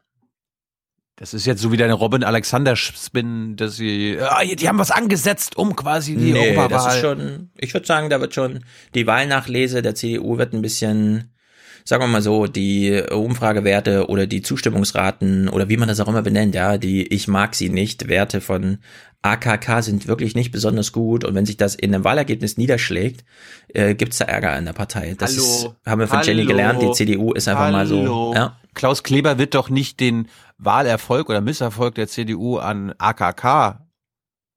Das 1.19 1.35
ist 1.35 1.47
jetzt 1.47 1.61
so 1.61 1.73
wie 1.73 1.77
deine 1.77 1.95
Robin 1.95 2.23
Alexander 2.23 2.77
Spin, 2.77 3.57
dass 3.57 3.75
sie, 3.75 4.19
ah, 4.21 4.45
die 4.45 4.69
haben 4.69 4.79
was 4.79 4.93
angesetzt, 4.93 5.57
um 5.57 5.75
quasi 5.75 6.15
die 6.15 6.33
nee, 6.33 6.57
Europawahl. 6.57 6.69
das 6.69 6.95
ist 6.95 7.01
schon, 7.01 7.51
ich 7.59 7.75
würde 7.75 7.87
sagen, 7.87 8.09
da 8.09 8.21
wird 8.21 8.35
schon, 8.35 8.61
die 8.95 9.09
Wahlnachlese 9.09 9.83
der 9.83 9.97
CDU 9.97 10.39
wird 10.39 10.53
ein 10.53 10.63
bisschen, 10.63 11.33
sagen 11.85 12.05
wir 12.05 12.07
mal 12.07 12.23
so, 12.23 12.47
die 12.47 13.03
Umfragewerte 13.11 14.09
oder 14.09 14.29
die 14.29 14.43
Zustimmungsraten 14.43 15.49
oder 15.49 15.69
wie 15.69 15.77
man 15.77 15.89
das 15.89 15.99
auch 15.99 16.07
immer 16.07 16.23
benennt, 16.23 16.55
ja, 16.55 16.79
die 16.79 17.09
ich 17.09 17.27
mag 17.27 17.57
sie 17.57 17.69
nicht, 17.69 18.07
Werte 18.07 18.41
von 18.41 18.79
AKK 19.23 19.83
sind 19.83 20.07
wirklich 20.07 20.37
nicht 20.37 20.53
besonders 20.53 20.93
gut 20.93 21.25
und 21.25 21.35
wenn 21.35 21.47
sich 21.47 21.57
das 21.57 21.75
in 21.75 21.93
einem 21.93 22.05
Wahlergebnis 22.05 22.59
niederschlägt, 22.59 23.25
äh, 23.75 23.97
gibt's 23.97 24.19
da 24.19 24.27
Ärger 24.27 24.57
in 24.57 24.67
der 24.67 24.73
Partei. 24.73 25.17
Das 25.19 25.33
Hallo. 25.33 25.43
ist, 25.43 25.71
haben 25.85 25.99
wir 25.99 26.07
von 26.07 26.23
Jenny 26.23 26.43
Hallo. 26.43 26.51
gelernt, 26.51 26.83
die 26.83 26.93
CDU 26.93 27.33
ist 27.33 27.49
einfach 27.49 27.73
mal 27.73 27.89
so, 27.89 27.99
Hallo. 27.99 28.35
ja. 28.37 28.57
Klaus 28.75 29.03
Kleber 29.03 29.39
wird 29.39 29.57
doch 29.57 29.71
nicht 29.71 29.99
den 29.99 30.29
Wahlerfolg 30.59 31.29
oder 31.29 31.41
Misserfolg 31.41 31.95
der 31.95 32.09
CDU 32.09 32.59
an 32.59 32.95
AKK 32.99 33.87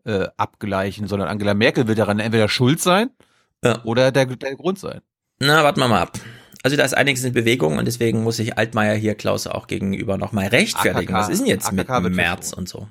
äh, 0.04 0.28
abgleichen, 0.38 1.08
sondern 1.08 1.28
Angela 1.30 1.54
Merkel 1.54 1.88
wird 1.88 2.00
daran 2.00 2.20
entweder 2.20 2.50
schuld 2.50 2.82
sein 2.82 3.10
Ja. 3.64 3.84
oder 3.84 4.12
der, 4.12 4.26
der 4.26 4.56
Grund 4.56 4.80
sein. 4.80 5.02
Na, 5.40 5.64
warten 5.64 5.80
wir 5.80 5.88
mal 5.88 6.02
ab. 6.02 6.20
Also 6.64 6.78
da 6.78 6.84
ist 6.84 6.94
einiges 6.94 7.24
in 7.24 7.34
Bewegung 7.34 7.78
und 7.78 7.86
deswegen 7.86 8.24
muss 8.24 8.38
sich 8.38 8.58
Altmaier 8.58 8.96
hier 8.96 9.16
Klaus 9.16 9.48
auch 9.48 9.68
gegenüber 9.68 10.18
nochmal 10.18 10.48
rechtfertigen. 10.48 11.14
AKK 11.14 11.24
Was 11.26 11.30
ist 11.30 11.40
denn 11.40 11.48
jetzt 11.48 11.72
mit 11.72 11.90
AKK 11.90 12.04
wird 12.04 12.14
März 12.16 12.54
und 12.54 12.70
so? 12.70 12.88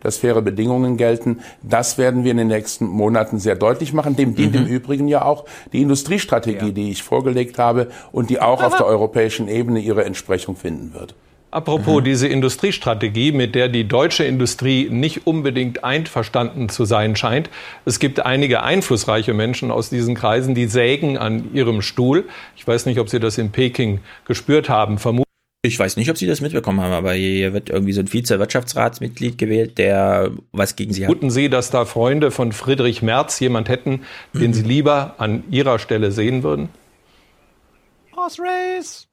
Dass 0.00 0.18
faire 0.18 0.42
Bedingungen 0.42 0.96
gelten. 0.96 1.40
Das 1.62 1.98
werden 1.98 2.24
wir 2.24 2.30
in 2.30 2.38
den 2.38 2.48
nächsten 2.48 2.86
Monaten 2.86 3.38
sehr 3.38 3.56
deutlich 3.56 3.92
machen. 3.92 4.16
Dem 4.16 4.34
dient 4.34 4.54
im 4.54 4.66
Übrigen 4.66 5.08
ja 5.08 5.24
auch 5.24 5.44
die 5.72 5.82
Industriestrategie, 5.82 6.72
die 6.72 6.90
ich 6.90 7.02
vorgelegt 7.02 7.58
habe 7.58 7.88
und 8.12 8.30
die 8.30 8.40
auch 8.40 8.62
auf 8.62 8.76
der 8.76 8.86
europäischen 8.86 9.48
Ebene 9.48 9.80
ihre 9.80 10.04
Entsprechung 10.04 10.56
finden 10.56 10.94
wird. 10.94 11.14
Apropos 11.54 12.02
diese 12.02 12.26
Industriestrategie, 12.26 13.30
mit 13.30 13.54
der 13.54 13.68
die 13.68 13.86
deutsche 13.86 14.24
Industrie 14.24 14.88
nicht 14.90 15.28
unbedingt 15.28 15.84
einverstanden 15.84 16.68
zu 16.68 16.84
sein 16.84 17.14
scheint. 17.14 17.48
Es 17.84 18.00
gibt 18.00 18.18
einige 18.18 18.64
einflussreiche 18.64 19.34
Menschen 19.34 19.70
aus 19.70 19.88
diesen 19.88 20.16
Kreisen, 20.16 20.56
die 20.56 20.66
sägen 20.66 21.16
an 21.16 21.54
ihrem 21.54 21.80
Stuhl. 21.80 22.24
Ich 22.56 22.66
weiß 22.66 22.86
nicht, 22.86 22.98
ob 22.98 23.08
Sie 23.08 23.20
das 23.20 23.38
in 23.38 23.52
Peking 23.52 24.00
gespürt 24.26 24.68
haben. 24.68 24.98
Vermutlich 24.98 25.24
Ich 25.66 25.78
weiß 25.78 25.96
nicht, 25.96 26.10
ob 26.10 26.18
Sie 26.18 26.26
das 26.26 26.42
mitbekommen 26.42 26.82
haben, 26.82 26.92
aber 26.92 27.14
hier 27.14 27.54
wird 27.54 27.70
irgendwie 27.70 27.94
so 27.94 28.00
ein 28.00 28.06
Vize-Wirtschaftsratsmitglied 28.06 29.38
gewählt, 29.38 29.78
der 29.78 30.30
was 30.52 30.76
gegen 30.76 30.92
Sie 30.92 31.04
hat. 31.04 31.06
Vermuten 31.06 31.30
Sie, 31.30 31.48
dass 31.48 31.70
da 31.70 31.86
Freunde 31.86 32.30
von 32.30 32.52
Friedrich 32.52 33.00
Merz 33.00 33.40
jemand 33.40 33.70
hätten, 33.70 34.02
den 34.34 34.52
Sie 34.52 34.62
lieber 34.62 35.14
an 35.16 35.42
Ihrer 35.50 35.78
Stelle 35.78 36.12
sehen 36.12 36.42
würden? 36.42 36.68
Horse 38.14 38.42
Race. 38.42 39.06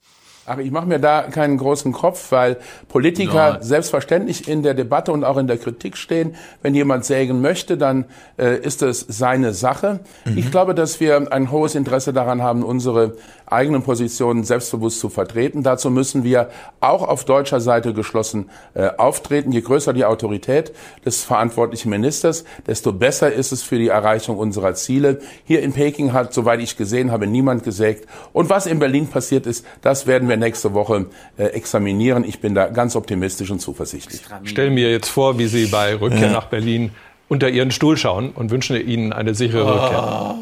Ach, 0.46 0.58
ich 0.58 0.72
mache 0.72 0.88
mir 0.88 1.00
da 1.00 1.22
keinen 1.22 1.58
großen 1.58 1.94
Kopf, 1.94 2.32
weil 2.32 2.58
Politiker 2.90 3.54
Nein. 3.54 3.64
selbstverständlich 3.64 4.48
in 4.48 4.64
der 4.64 4.74
Debatte 4.74 5.12
und 5.12 5.24
auch 5.24 5.38
in 5.38 5.46
der 5.48 5.58
Kritik 5.58 5.96
stehen. 5.96 6.36
Wenn 6.64 6.74
jemand 6.74 7.06
sägen 7.06 7.42
möchte, 7.42 7.78
dann 7.78 8.06
äh, 8.38 8.58
ist 8.58 8.82
es 8.82 9.06
seine 9.08 9.54
Sache. 9.54 10.00
Ich 10.36 10.50
glaube, 10.50 10.74
dass 10.74 11.00
wir 11.00 11.32
ein 11.32 11.52
hohes 11.52 11.76
Interesse 11.76 12.12
daran 12.12 12.42
haben, 12.42 12.64
unsere 12.64 13.16
eigenen 13.52 13.84
Positionen 13.84 14.44
selbstbewusst 14.44 15.00
zu 15.00 15.10
vertreten. 15.10 15.64
Dazu 15.64 15.90
müssen 15.90 16.24
wir 16.24 16.50
auch 16.80 17.08
auf 17.08 17.26
deutscher 17.26 17.60
Seite 17.62 17.94
geschlossen 17.94 18.50
äh, 18.74 18.90
auftreten. 18.98 19.52
Je 19.52 19.62
größer 19.62 19.94
die 19.94 20.06
Autorität 20.06 20.72
des 21.06 21.24
verantwortlichen 21.24 21.90
Ministers, 21.90 22.44
desto 22.68 22.94
besser 22.94 23.32
ist 23.32 23.52
es 23.52 23.64
für 23.64 23.78
die 23.78 23.90
Erreichung 23.90 24.38
unserer 24.38 24.74
Ziele. 24.74 25.20
Hier 25.44 25.62
in 25.62 25.74
Peking 25.74 26.14
hat, 26.14 26.34
soweit 26.34 26.60
ich 26.62 26.78
gesehen 26.78 27.12
habe, 27.12 27.28
niemand 27.28 27.64
gesägt. 27.64 28.08
Und 28.34 28.50
was 28.50 28.66
in 28.66 28.80
Berlin 28.80 29.08
passiert 29.08 29.46
ist, 29.46 29.66
das 29.82 30.08
werden 30.08 30.30
wir 30.30 30.38
nächste 30.38 30.74
Woche 30.74 31.08
äh, 31.38 31.46
examinieren. 31.46 32.24
Ich 32.24 32.40
bin 32.40 32.56
da 32.56 32.68
ganz 32.68 32.96
optimistisch 32.96 33.52
und 33.52 33.60
zuversichtlich. 33.60 34.22
Stellen 34.46 34.74
mir 34.74 34.92
jetzt 34.92 35.10
vor, 35.10 35.38
wie 35.38 35.48
Sie 35.48 35.66
bei 35.68 35.96
Rückkehr 35.96 36.28
Ja. 36.28 36.32
nach 36.32 36.46
Berlin 36.46 36.92
unter 37.28 37.50
Ihren 37.50 37.72
Stuhl 37.72 37.98
schauen 37.98 38.32
und 38.32 38.52
wünschen 38.52 38.76
Ihnen 38.76 39.14
eine 39.14 39.36
sichere 39.36 39.66
Rückkehr. 39.66 40.36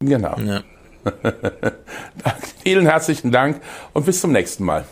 Genau. 0.00 0.36
Vielen 2.62 2.86
herzlichen 2.86 3.30
Dank 3.30 3.60
und 3.92 4.06
bis 4.06 4.20
zum 4.20 4.32
nächsten 4.32 4.64
Mal. 4.64 4.86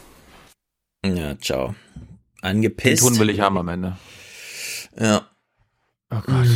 Ja, 1.05 1.39
ciao. 1.39 1.68
Den 1.68 1.76
Angepisst. 2.43 3.02
Ton 3.02 3.18
will 3.18 3.30
ich 3.30 3.40
haben 3.40 3.56
am 3.59 3.68
Ende. 3.68 3.97
Ja. 4.98 5.22
Oh 6.10 6.16
Gott. 6.20 6.47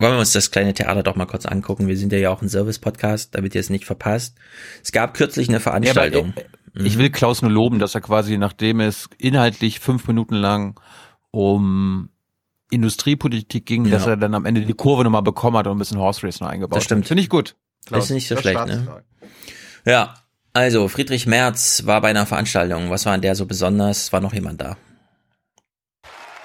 Wollen 0.00 0.14
wir 0.14 0.18
uns 0.18 0.32
das 0.32 0.50
kleine 0.50 0.74
Theater 0.74 1.02
doch 1.02 1.14
mal 1.14 1.26
kurz 1.26 1.46
angucken? 1.46 1.86
Wir 1.86 1.96
sind 1.96 2.12
ja 2.12 2.30
auch 2.30 2.42
ein 2.42 2.48
Service-Podcast, 2.48 3.34
damit 3.34 3.54
ihr 3.54 3.60
es 3.60 3.70
nicht 3.70 3.84
verpasst. 3.84 4.36
Es 4.82 4.90
gab 4.92 5.14
kürzlich 5.14 5.48
eine 5.48 5.60
Veranstaltung. 5.60 6.34
Ja, 6.36 6.42
aber, 6.74 6.84
äh, 6.84 6.86
Ich 6.86 6.98
will 6.98 7.10
Klaus 7.10 7.42
nur 7.42 7.50
loben, 7.50 7.78
dass 7.78 7.94
er 7.94 8.00
quasi, 8.00 8.36
nachdem 8.36 8.80
es 8.80 9.08
inhaltlich 9.18 9.78
fünf 9.80 10.08
Minuten 10.08 10.34
lang 10.34 10.80
um 11.30 12.08
Industriepolitik 12.70 13.66
ging, 13.66 13.84
Ja. 13.84 13.92
dass 13.92 14.06
er 14.06 14.16
dann 14.16 14.34
am 14.34 14.46
Ende 14.46 14.62
die 14.62 14.72
Kurve 14.74 15.04
nochmal 15.04 15.22
bekommen 15.22 15.56
hat 15.56 15.66
und 15.68 15.76
ein 15.76 15.78
bisschen 15.78 15.98
Horse 15.98 16.26
Race 16.26 16.40
noch 16.40 16.48
eingebaut 16.48 16.76
Das 16.76 16.84
stimmt. 16.84 17.02
hat. 17.04 17.08
Finde 17.08 17.22
ich 17.22 17.28
gut. 17.28 17.54
Das 17.90 18.04
ist 18.04 18.10
nicht 18.10 18.28
so 18.28 18.36
schlecht, 18.36 18.66
ne? 18.66 19.02
Ja, 19.84 20.14
also 20.52 20.88
Friedrich 20.88 21.26
Merz 21.26 21.82
war 21.84 22.00
bei 22.00 22.10
einer 22.10 22.26
Veranstaltung. 22.26 22.90
Was 22.90 23.06
war 23.06 23.12
an 23.12 23.20
der 23.20 23.34
so 23.34 23.44
besonders? 23.46 24.12
War 24.12 24.20
noch 24.20 24.32
jemand 24.32 24.60
da? 24.60 24.76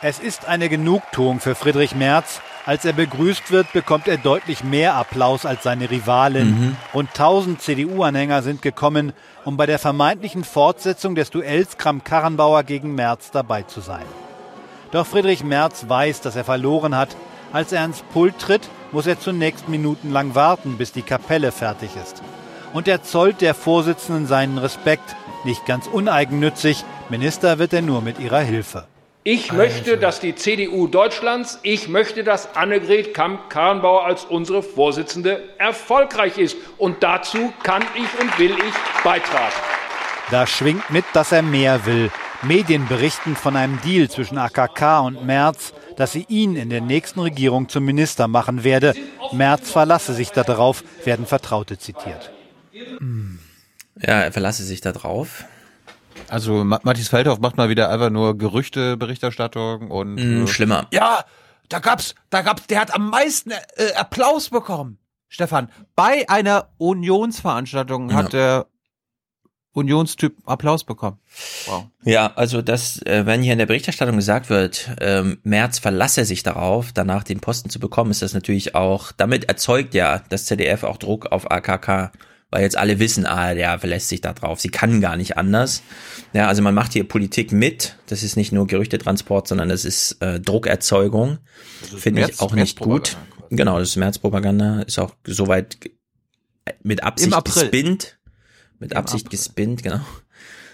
Es 0.01 0.19
ist 0.19 0.47
eine 0.47 0.69
Genugtuung 0.69 1.39
für 1.39 1.55
Friedrich 1.55 1.93
Merz. 1.93 2.41
Als 2.65 2.85
er 2.85 2.93
begrüßt 2.93 3.51
wird, 3.51 3.73
bekommt 3.73 4.07
er 4.07 4.17
deutlich 4.17 4.63
mehr 4.63 4.93
Applaus 4.95 5.45
als 5.45 5.63
seine 5.63 5.89
Rivalin. 5.89 6.49
Mhm. 6.49 6.77
Rund 6.93 7.09
1000 7.09 7.61
CDU-Anhänger 7.61 8.41
sind 8.41 8.61
gekommen, 8.61 9.13
um 9.43 9.57
bei 9.57 9.65
der 9.65 9.79
vermeintlichen 9.79 10.43
Fortsetzung 10.43 11.15
des 11.15 11.31
Duells 11.31 11.77
Kramp-Karrenbauer 11.77 12.63
gegen 12.63 12.95
Merz 12.95 13.31
dabei 13.31 13.63
zu 13.63 13.81
sein. 13.81 14.05
Doch 14.91 15.05
Friedrich 15.05 15.43
Merz 15.43 15.85
weiß, 15.87 16.21
dass 16.21 16.35
er 16.35 16.43
verloren 16.43 16.95
hat. 16.95 17.15
Als 17.51 17.71
er 17.71 17.81
ans 17.81 18.03
Pult 18.13 18.37
tritt, 18.37 18.69
muss 18.91 19.07
er 19.07 19.19
zunächst 19.19 19.67
minutenlang 19.69 20.35
warten, 20.35 20.77
bis 20.77 20.91
die 20.91 21.01
Kapelle 21.01 21.51
fertig 21.51 21.91
ist. 21.95 22.21
Und 22.73 22.87
er 22.87 23.01
zollt 23.01 23.41
der 23.41 23.55
Vorsitzenden 23.55 24.27
seinen 24.27 24.59
Respekt. 24.59 25.15
Nicht 25.45 25.65
ganz 25.65 25.87
uneigennützig, 25.87 26.83
Minister 27.09 27.57
wird 27.57 27.73
er 27.73 27.81
nur 27.81 28.01
mit 28.01 28.19
ihrer 28.19 28.41
Hilfe. 28.41 28.85
Ich 29.23 29.51
möchte, 29.51 29.97
dass 29.97 30.19
die 30.19 30.35
CDU 30.35 30.87
Deutschlands, 30.87 31.59
ich 31.63 31.87
möchte, 31.87 32.23
dass 32.23 32.55
Annegret 32.55 33.13
Kamp-Karrenbauer 33.13 34.05
als 34.05 34.25
unsere 34.25 34.61
Vorsitzende 34.61 35.41
erfolgreich 35.57 36.37
ist. 36.37 36.55
Und 36.77 37.03
dazu 37.03 37.51
kann 37.63 37.83
ich 37.95 38.21
und 38.21 38.39
will 38.39 38.51
ich 38.51 39.03
beitragen. 39.03 39.53
Da 40.29 40.45
schwingt 40.45 40.89
mit, 40.89 41.05
dass 41.13 41.31
er 41.31 41.41
mehr 41.41 41.85
will. 41.85 42.11
Medien 42.43 42.87
berichten 42.87 43.35
von 43.35 43.55
einem 43.55 43.81
Deal 43.81 44.09
zwischen 44.09 44.37
AKK 44.37 44.99
und 44.99 45.25
Merz, 45.25 45.73
dass 45.99 46.13
sie 46.13 46.25
ihn 46.29 46.55
in 46.55 46.69
der 46.69 46.79
nächsten 46.79 47.19
Regierung 47.19 47.67
zum 47.67 47.83
Minister 47.83 48.29
machen 48.29 48.63
werde. 48.63 48.93
Merz 49.33 49.69
verlasse 49.69 50.13
sich 50.13 50.31
darauf, 50.31 50.81
werden 51.03 51.25
Vertraute 51.25 51.77
zitiert. 51.77 52.31
Ja, 54.01 54.21
er 54.21 54.31
verlasse 54.31 54.63
sich 54.63 54.79
darauf. 54.79 55.43
Also 56.29 56.63
Matthias 56.63 57.09
Feldhoff 57.09 57.39
macht 57.39 57.57
mal 57.57 57.67
wieder 57.67 57.89
einfach 57.89 58.11
nur 58.11 58.37
Gerüchteberichterstattung 58.37 59.91
und 59.91 60.15
Mm, 60.15 60.47
schlimmer. 60.47 60.87
Ja, 60.91 61.25
da 61.67 61.79
gab's, 61.79 62.15
da 62.29 62.43
gab's, 62.43 62.65
der 62.67 62.79
hat 62.79 62.95
am 62.95 63.09
meisten 63.09 63.51
äh, 63.51 63.93
Applaus 63.97 64.49
bekommen. 64.49 64.99
Stefan, 65.27 65.69
bei 65.97 66.27
einer 66.29 66.69
Unionsveranstaltung 66.77 68.13
hat 68.13 68.31
der 68.31 68.67
Unionstyp 69.79 70.35
Applaus 70.45 70.83
bekommen. 70.83 71.17
Wow. 71.65 71.87
Ja, 72.03 72.31
also 72.35 72.61
das, 72.61 73.01
äh, 73.05 73.25
wenn 73.25 73.41
hier 73.41 73.53
in 73.53 73.59
der 73.59 73.65
Berichterstattung 73.65 74.15
gesagt 74.15 74.49
wird, 74.49 74.89
ähm, 75.01 75.39
Merz 75.43 75.79
verlasse 75.79 76.25
sich 76.25 76.43
darauf, 76.43 76.91
danach 76.93 77.23
den 77.23 77.39
Posten 77.39 77.69
zu 77.69 77.79
bekommen, 77.79 78.11
ist 78.11 78.21
das 78.21 78.33
natürlich 78.33 78.75
auch, 78.75 79.11
damit 79.11 79.45
erzeugt 79.45 79.93
ja 79.93 80.21
das 80.29 80.45
ZDF 80.45 80.83
auch 80.83 80.97
Druck 80.97 81.27
auf 81.31 81.49
AKK, 81.51 82.11
weil 82.51 82.63
jetzt 82.63 82.77
alle 82.77 82.97
wissen, 82.99 83.25
ah, 83.27 83.53
der 83.53 83.77
verlässt 83.77 84.07
sich 84.09 84.21
da 84.21 84.33
drauf, 84.33 84.59
sie 84.59 84.69
kann 84.69 85.01
gar 85.01 85.15
nicht 85.17 85.37
anders. 85.37 85.83
Ja, 86.33 86.47
also 86.47 86.61
man 86.63 86.73
macht 86.73 86.93
hier 86.93 87.07
Politik 87.07 87.51
mit, 87.51 87.95
das 88.07 88.23
ist 88.23 88.37
nicht 88.37 88.51
nur 88.51 88.65
Gerüchtetransport, 88.67 89.47
sondern 89.47 89.69
das 89.69 89.85
ist 89.85 90.21
äh, 90.21 90.39
Druckerzeugung, 90.39 91.37
finde 91.97 92.21
ich 92.21 92.27
März- 92.27 92.39
auch 92.41 92.53
nicht 92.53 92.79
gut. 92.79 93.17
Genau, 93.51 93.79
das 93.79 93.89
ist 93.89 93.95
Märzpropaganda, 93.97 94.81
ist 94.81 94.99
auch 94.99 95.15
soweit 95.25 95.81
ge- 95.81 95.91
mit 96.83 97.03
Absicht 97.03 97.33
April. 97.33 97.63
gespinnt, 97.63 98.18
mit 98.79 98.95
Absicht 98.95 99.29
gespinnt, 99.29 99.83
genau. 99.83 100.01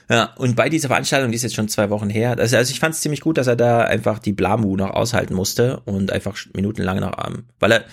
Ja, 0.10 0.34
und 0.36 0.56
bei 0.56 0.69
dieser 0.69 0.88
Veranstaltung, 0.88 1.32
die 1.32 1.36
ist 1.36 1.44
jetzt 1.44 1.56
schon 1.56 1.68
zwei 1.68 1.90
Wochen 1.90 2.10
her, 2.10 2.38
also, 2.38 2.57
also 2.57 2.72
ich 2.72 2.80
fand 2.80 2.94
es 2.94 3.02
ziemlich 3.02 3.22
gut, 3.22 3.38
dass 3.38 3.48
er 3.48 3.56
da 3.56 3.82
einfach 3.82 4.19
die 4.19 4.34
Blamu 4.34 4.76
noch 4.77 4.91
aushalten 4.91 5.34
musste 5.34 5.80
und 5.86 6.11
einfach 6.11 6.38
minutenlang 6.53 6.99
noch, 6.99 7.18
weil 7.60 7.72
er 7.72 7.86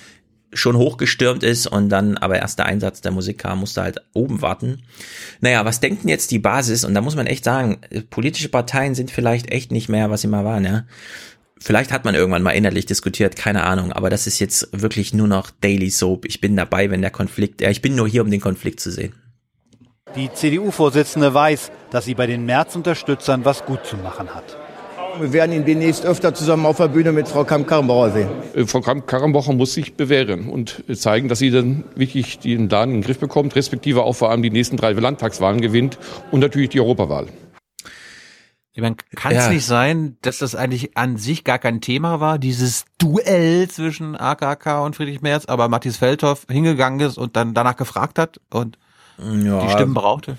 schon 0.52 0.76
hochgestürmt 0.76 1.42
ist 1.42 1.66
und 1.66 1.88
dann 1.88 2.18
aber 2.18 2.36
erst 2.36 2.58
der 2.58 2.66
Einsatz 2.66 3.00
der 3.00 3.12
Musik 3.12 3.38
kam, 3.38 3.60
musste 3.60 3.82
halt 3.82 4.02
oben 4.12 4.42
warten. 4.42 4.82
Naja, 5.40 5.64
was 5.64 5.80
denkt 5.80 6.02
denn 6.02 6.10
jetzt 6.10 6.30
die 6.30 6.38
Basis? 6.38 6.84
Und 6.84 6.94
da 6.94 7.00
muss 7.00 7.16
man 7.16 7.26
echt 7.26 7.44
sagen, 7.44 7.78
äh, 7.90 8.02
politische 8.02 8.50
Parteien 8.50 8.94
sind 8.94 9.10
vielleicht 9.10 9.50
echt 9.50 9.72
nicht 9.72 9.88
mehr, 9.88 10.10
was 10.10 10.20
sie 10.20 10.28
mal 10.28 10.44
waren, 10.44 10.64
ja. 10.64 10.84
Vielleicht 11.58 11.92
hat 11.92 12.04
man 12.04 12.16
irgendwann 12.16 12.42
mal 12.42 12.50
innerlich 12.50 12.86
diskutiert, 12.86 13.36
keine 13.36 13.62
Ahnung, 13.62 13.92
aber 13.92 14.10
das 14.10 14.26
ist 14.26 14.40
jetzt 14.40 14.68
wirklich 14.72 15.14
nur 15.14 15.28
noch 15.28 15.50
Daily 15.50 15.90
Soap. 15.90 16.24
Ich 16.24 16.40
bin 16.40 16.56
dabei, 16.56 16.90
wenn 16.90 17.02
der 17.02 17.12
Konflikt, 17.12 17.60
ja, 17.60 17.70
ich 17.70 17.80
bin 17.80 17.94
nur 17.94 18.08
hier, 18.08 18.22
um 18.22 18.30
den 18.30 18.40
Konflikt 18.40 18.80
zu 18.80 18.90
sehen. 18.90 19.14
Die 20.16 20.30
CDU-Vorsitzende 20.32 21.32
weiß, 21.32 21.70
dass 21.90 22.04
sie 22.04 22.14
bei 22.14 22.26
den 22.26 22.44
Merz-Unterstützern 22.44 23.44
was 23.44 23.64
gut 23.64 23.86
zu 23.86 23.96
machen 23.96 24.34
hat. 24.34 24.44
Wir 25.18 25.32
werden 25.32 25.52
ihn 25.52 25.64
demnächst 25.64 26.04
öfter 26.06 26.34
zusammen 26.34 26.64
auf 26.64 26.78
der 26.78 26.88
Bühne 26.88 27.12
mit 27.12 27.28
Frau 27.28 27.44
Kamp-Karrenbauer 27.44 28.10
sehen. 28.12 28.28
Äh, 28.54 28.64
Frau 28.66 28.80
Kramp-Karrenbauer 28.80 29.52
muss 29.52 29.74
sich 29.74 29.94
bewähren 29.94 30.48
und 30.48 30.84
äh, 30.88 30.94
zeigen, 30.94 31.28
dass 31.28 31.38
sie 31.38 31.50
dann 31.50 31.84
wirklich 31.94 32.38
den 32.38 32.68
Laden 32.68 32.94
in 32.94 33.00
den 33.00 33.06
Griff 33.06 33.18
bekommt, 33.18 33.54
respektive 33.54 34.02
auch 34.04 34.14
vor 34.14 34.30
allem 34.30 34.42
die 34.42 34.50
nächsten 34.50 34.76
drei 34.78 34.92
Landtagswahlen 34.92 35.60
gewinnt 35.60 35.98
und 36.30 36.40
natürlich 36.40 36.70
die 36.70 36.80
Europawahl. 36.80 37.26
Ich 38.74 38.80
meine, 38.80 38.96
kann 39.14 39.32
es 39.32 39.44
Ja. 39.46 39.50
nicht 39.50 39.66
sein, 39.66 40.16
dass 40.22 40.38
das 40.38 40.54
eigentlich 40.54 40.96
an 40.96 41.18
sich 41.18 41.44
gar 41.44 41.58
kein 41.58 41.82
Thema 41.82 42.20
war, 42.20 42.38
dieses 42.38 42.86
Duell 42.96 43.68
zwischen 43.68 44.16
AKK 44.16 44.82
und 44.82 44.96
Friedrich 44.96 45.20
Merz, 45.20 45.44
aber 45.44 45.68
Matthias 45.68 45.98
Feldhoff 45.98 46.46
hingegangen 46.50 47.00
ist 47.00 47.18
und 47.18 47.36
dann 47.36 47.52
danach 47.52 47.76
gefragt 47.76 48.18
hat 48.18 48.40
und 48.50 48.78
Ja. 49.44 49.66
die 49.66 49.72
Stimmen 49.72 49.94
brauchte? 49.94 50.36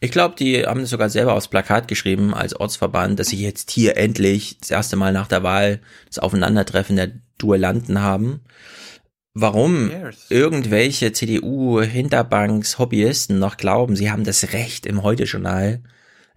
Ich 0.00 0.10
glaube, 0.10 0.34
die 0.36 0.66
haben 0.66 0.80
das 0.80 0.90
sogar 0.90 1.08
selber 1.08 1.34
aufs 1.34 1.48
Plakat 1.48 1.88
geschrieben 1.88 2.34
als 2.34 2.54
Ortsverband, 2.54 3.18
dass 3.18 3.28
sie 3.28 3.42
jetzt 3.42 3.70
hier 3.70 3.96
endlich 3.96 4.58
das 4.60 4.70
erste 4.70 4.96
Mal 4.96 5.12
nach 5.12 5.26
der 5.26 5.42
Wahl 5.42 5.80
das 6.06 6.18
Aufeinandertreffen 6.18 6.96
der 6.96 7.12
Duellanten 7.38 8.02
haben. 8.02 8.40
Warum 9.38 9.90
irgendwelche 10.30 11.12
CDU-Hinterbanks, 11.12 12.78
Hobbyisten 12.78 13.38
noch 13.38 13.56
glauben, 13.56 13.94
sie 13.94 14.10
haben 14.10 14.24
das 14.24 14.52
Recht 14.52 14.86
im 14.86 15.02
Heute-Journal, 15.02 15.82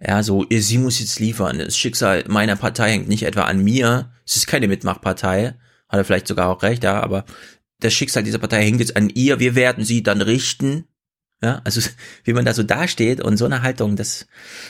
ja, 0.06 0.22
so, 0.22 0.46
sie 0.50 0.78
muss 0.78 1.00
jetzt 1.00 1.18
liefern, 1.18 1.58
das 1.58 1.76
Schicksal 1.76 2.24
meiner 2.28 2.56
Partei 2.56 2.90
hängt 2.90 3.08
nicht 3.08 3.22
etwa 3.22 3.42
an 3.42 3.62
mir, 3.62 4.10
es 4.26 4.36
ist 4.36 4.46
keine 4.46 4.68
Mitmachpartei, 4.68 5.54
hat 5.88 5.98
er 5.98 6.04
vielleicht 6.04 6.28
sogar 6.28 6.48
auch 6.48 6.62
recht, 6.62 6.84
ja, 6.84 7.02
aber 7.02 7.24
das 7.80 7.94
Schicksal 7.94 8.22
dieser 8.22 8.38
Partei 8.38 8.64
hängt 8.64 8.80
jetzt 8.80 8.96
an 8.96 9.08
ihr, 9.08 9.40
wir 9.40 9.54
werden 9.54 9.84
sie 9.84 10.02
dann 10.02 10.20
richten, 10.20 10.84
ja, 11.42 11.60
also 11.64 11.80
wie 12.24 12.32
man 12.32 12.44
da 12.44 12.54
so 12.54 12.62
dasteht 12.62 13.20
und 13.20 13.36
so 13.36 13.44
eine 13.44 13.62
Haltung, 13.62 13.96
das 13.96 14.26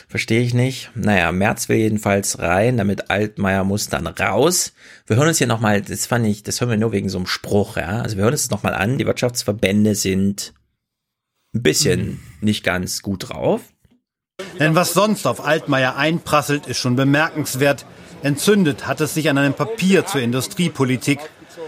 verstehe 0.07 0.41
ich 0.41 0.53
nicht. 0.53 0.91
Naja, 0.95 1.31
Merz 1.31 1.69
will 1.69 1.77
jedenfalls 1.77 2.39
rein, 2.39 2.77
damit 2.77 3.09
Altmaier 3.09 3.63
muss 3.63 3.89
dann 3.89 4.07
raus. 4.07 4.73
Wir 5.05 5.17
hören 5.17 5.27
uns 5.27 5.37
hier 5.37 5.47
nochmal, 5.47 5.81
das 5.81 6.05
fand 6.05 6.25
ich, 6.25 6.43
das 6.43 6.61
hören 6.61 6.69
wir 6.69 6.77
nur 6.77 6.91
wegen 6.91 7.09
so 7.09 7.17
einem 7.17 7.27
Spruch, 7.27 7.77
ja. 7.77 8.01
Also 8.01 8.17
wir 8.17 8.23
hören 8.23 8.33
uns 8.33 8.43
das 8.43 8.51
nochmal 8.51 8.73
an, 8.73 8.97
die 8.97 9.05
Wirtschaftsverbände 9.05 9.95
sind 9.95 10.53
ein 11.53 11.63
bisschen 11.63 12.19
nicht 12.39 12.63
ganz 12.63 13.01
gut 13.01 13.29
drauf. 13.29 13.61
Denn 14.59 14.75
was 14.75 14.93
sonst 14.93 15.27
auf 15.27 15.45
Altmaier 15.45 15.97
einprasselt, 15.97 16.67
ist 16.67 16.77
schon 16.77 16.95
bemerkenswert. 16.95 17.85
Entzündet 18.23 18.87
hat 18.87 19.01
es 19.01 19.13
sich 19.13 19.29
an 19.29 19.37
einem 19.37 19.53
Papier 19.53 20.05
zur 20.05 20.21
Industriepolitik. 20.21 21.19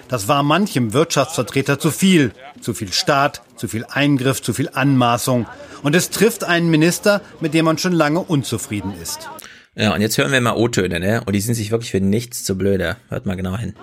Das 0.07 0.27
war 0.27 0.43
manchem 0.43 0.93
Wirtschaftsvertreter 0.93 1.79
zu 1.79 1.91
viel. 1.91 2.31
Zu 2.61 2.73
viel 2.73 2.93
Staat, 2.93 3.41
zu 3.55 3.67
viel 3.67 3.85
Eingriff, 3.89 4.41
zu 4.41 4.53
viel 4.53 4.69
Anmaßung. 4.73 5.47
Und 5.81 5.95
es 5.95 6.09
trifft 6.09 6.43
einen 6.43 6.69
Minister, 6.69 7.21
mit 7.39 7.53
dem 7.53 7.65
man 7.65 7.77
schon 7.77 7.93
lange 7.93 8.19
unzufrieden 8.19 8.93
ist. 9.01 9.29
Ja, 9.75 9.93
und 9.93 10.01
jetzt 10.01 10.17
hören 10.17 10.31
wir 10.31 10.39
mal 10.39 10.55
O-Töne, 10.55 10.99
ne? 10.99 11.23
Und 11.25 11.33
die 11.33 11.41
sind 11.41 11.55
sich 11.55 11.71
wirklich 11.71 11.91
für 11.91 11.99
nichts 11.99 12.43
zu 12.43 12.55
blöde. 12.55 12.97
Hört 13.09 13.25
mal 13.25 13.35
genau 13.35 13.57
hin. 13.57 13.73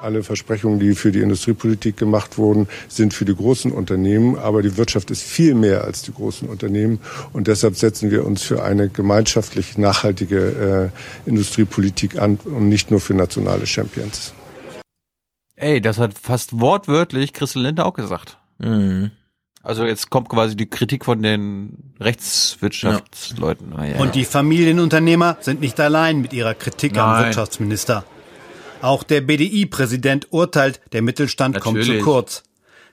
Alle 0.00 0.22
Versprechungen, 0.22 0.78
die 0.78 0.94
für 0.94 1.12
die 1.12 1.20
Industriepolitik 1.20 1.96
gemacht 1.96 2.38
wurden, 2.38 2.68
sind 2.88 3.12
für 3.12 3.24
die 3.24 3.34
großen 3.34 3.70
Unternehmen. 3.70 4.38
Aber 4.38 4.62
die 4.62 4.76
Wirtschaft 4.76 5.10
ist 5.10 5.22
viel 5.22 5.54
mehr 5.54 5.84
als 5.84 6.02
die 6.02 6.14
großen 6.14 6.48
Unternehmen. 6.48 7.00
Und 7.32 7.46
deshalb 7.46 7.76
setzen 7.76 8.10
wir 8.10 8.24
uns 8.24 8.42
für 8.42 8.62
eine 8.62 8.88
gemeinschaftlich 8.88 9.76
nachhaltige 9.76 10.92
äh, 11.26 11.28
Industriepolitik 11.28 12.18
an 12.18 12.38
und 12.44 12.68
nicht 12.68 12.90
nur 12.90 13.00
für 13.00 13.14
nationale 13.14 13.66
Champions. 13.66 14.32
Ey, 15.58 15.80
das 15.80 15.98
hat 15.98 16.14
fast 16.16 16.60
wortwörtlich 16.60 17.32
Christel 17.32 17.62
Lindner 17.62 17.86
auch 17.86 17.94
gesagt. 17.94 18.38
Mhm. 18.58 19.10
Also 19.62 19.84
jetzt 19.84 20.08
kommt 20.08 20.28
quasi 20.28 20.56
die 20.56 20.70
Kritik 20.70 21.04
von 21.04 21.22
den 21.22 21.92
Rechtswirtschaftsleuten. 22.00 23.72
Ah, 23.76 23.84
ja. 23.84 23.98
Und 23.98 24.14
die 24.14 24.24
Familienunternehmer 24.24 25.36
sind 25.40 25.60
nicht 25.60 25.78
allein 25.80 26.20
mit 26.20 26.32
ihrer 26.32 26.54
Kritik 26.54 26.96
am 26.96 27.10
Nein. 27.10 27.24
Wirtschaftsminister. 27.26 28.04
Auch 28.82 29.02
der 29.02 29.20
BDI-Präsident 29.20 30.28
urteilt, 30.30 30.80
der 30.92 31.02
Mittelstand 31.02 31.60
kommt 31.60 31.82
zu 31.82 31.88
Natürlich. 31.88 32.04
kurz. 32.04 32.44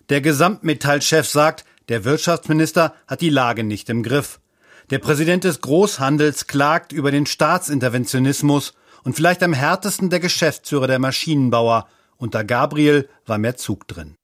Der 0.10 0.22
Gesamtmetallchef 0.22 1.28
sagt, 1.28 1.66
der 1.88 2.04
Wirtschaftsminister 2.04 2.96
hat 3.08 3.22
die 3.22 3.30
Lage 3.30 3.64
nicht 3.64 3.90
im 3.90 4.02
Griff. 4.02 4.40
Der 4.90 5.00
Präsident 5.00 5.44
des 5.44 5.62
Großhandels 5.62 6.48
klagt 6.48 6.92
über 6.92 7.12
den 7.12 7.28
Staatsinterventionismus 7.28 8.74
und 9.04 9.16
vielleicht 9.16 9.44
am 9.44 9.54
härtesten 9.54 10.10
der 10.10 10.20
Geschäftsführer 10.20 10.88
der 10.88 11.00
Maschinenbauer. 11.00 11.88
Unter 12.18 12.44
Gabriel 12.44 13.10
war 13.26 13.38
mehr 13.38 13.56
Zug 13.58 13.88
drin. 13.88 14.16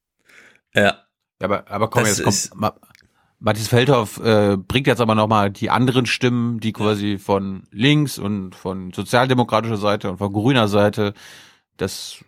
Ja. 0.74 1.04
Aber, 1.42 1.70
aber 1.70 1.90
komm, 1.90 2.04
Das 2.04 2.20
jetzt 2.20 2.52
kommt, 2.52 2.62
Ma 2.62 2.76
Matthias 3.44 3.70
Feldhoff 3.70 4.20
äh, 4.24 4.56
bringt 4.56 4.86
jetzt 4.86 5.02
aber 5.02 5.16
nochmal 5.16 5.50
die 5.50 5.72
anderen 5.72 6.06
Stimmen, 6.06 6.60
die 6.60 6.74
quasi 6.74 7.18
von 7.18 7.64
links 7.72 8.20
und 8.20 8.54
von 8.54 8.94
sozialdemokratischer 8.94 9.78
Seite 9.78 10.12
und 10.12 10.20
von 10.20 10.32
grüner 10.32 10.68
Seite 10.68 11.16
das 11.78 12.24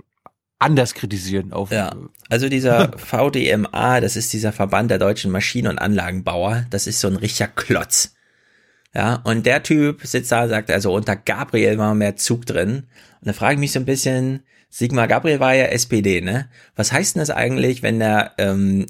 anders 0.57 0.95
kritisieren 0.95 1.53
auf. 1.53 1.69
Ja, 1.69 1.93
also 2.29 2.49
dieser 2.49 2.93
VDMA, 2.97 4.01
das 4.01 4.15
ist 4.15 4.33
dieser 4.33 4.51
Verband 4.51 4.89
der 4.89 4.97
deutschen 4.97 5.29
Maschinen- 5.29 5.67
und 5.67 5.77
Anlagenbauer, 5.77 6.65
das 6.71 6.87
ist 6.87 6.99
so 6.99 7.09
ein 7.09 7.15
richtiger 7.17 7.49
Klotz. 7.49 8.15
Ja, 8.95 9.15
und 9.23 9.45
der 9.45 9.61
Typ 9.61 10.05
sitzt 10.05 10.31
da 10.31 10.43
und 10.43 10.49
sagt, 10.49 10.71
also 10.71 10.93
unter 10.93 11.15
Gabriel 11.15 11.77
war 11.77 11.93
mehr 11.95 12.15
Zug 12.15 12.45
drin. 12.45 12.87
Und 13.21 13.27
da 13.27 13.33
frage 13.33 13.55
ich 13.55 13.59
mich 13.59 13.71
so 13.71 13.79
ein 13.79 13.85
bisschen, 13.85 14.43
Sigmar 14.73 15.07
Gabriel 15.07 15.39
war 15.39 15.53
ja 15.53 15.65
SPD, 15.65 16.19
ne? 16.19 16.49
Was 16.75 16.91
heißt 16.91 17.13
denn 17.13 17.19
das 17.19 17.29
eigentlich, 17.29 17.83
wenn 17.83 17.99
der 17.99 18.33
ähm, 18.39 18.87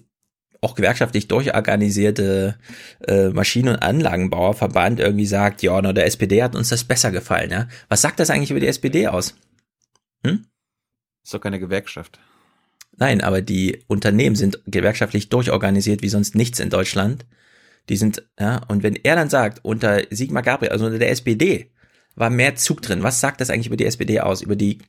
auch 0.62 0.76
gewerkschaftlich 0.76 1.28
durchorganisierte 1.28 2.58
äh, 3.06 3.28
Maschinen- 3.32 3.74
und 3.74 3.84
Anlagenbauerverband 3.84 5.02
irgendwie 5.02 5.26
sagt, 5.26 5.62
ja, 5.62 5.82
na, 5.82 5.92
der 5.92 6.06
SPD 6.06 6.42
hat 6.42 6.56
uns 6.56 6.70
das 6.70 6.86
besser 6.86 7.12
gefallen, 7.12 7.52
ja? 7.52 7.68
Was 7.90 8.02
sagt 8.02 8.22
das 8.22 8.30
eigentlich 8.30 8.52
über 8.52 8.62
die 8.62 8.68
SPD 8.68 9.10
aus? 9.10 9.36
Hm? 10.26 10.46
Ist 11.22 11.34
doch 11.34 11.42
keine 11.42 11.60
Gewerkschaft. 11.60 12.18
Nein, 12.96 13.20
aber 13.20 13.42
die 13.42 13.84
Unternehmen 13.88 14.38
sind 14.38 14.62
gewerkschaftlich 14.66 15.28
durchorganisiert 15.28 16.02
wie 16.02 16.08
sonst 16.10 16.34
nichts 16.34 16.62
in 16.62 16.70
Deutschland. 16.70 17.26
Die 17.90 17.98
sind, 17.98 18.24
ja, 18.40 18.62
und 18.70 18.84
wenn 18.84 18.96
er 18.96 19.18
dann 19.18 19.30
sagt, 19.30 19.66
unter 19.66 20.02
Sigmar 20.12 20.44
Gabriel, 20.44 20.72
also 20.72 20.86
unter 20.86 21.00
der 21.00 21.12
SPD, 21.12 21.73
war 22.16 22.30
mehr 22.30 22.56
Zug 22.56 22.82
drin. 22.82 23.04
Was 23.04 23.20
sagt 23.20 23.42
das 23.42 23.50
eigentlich 23.50 23.68
über 23.68 23.78
die 23.78 23.86
SPD 23.86 24.20
aus? 24.20 24.42
Über 24.42 24.56
die 24.56 24.80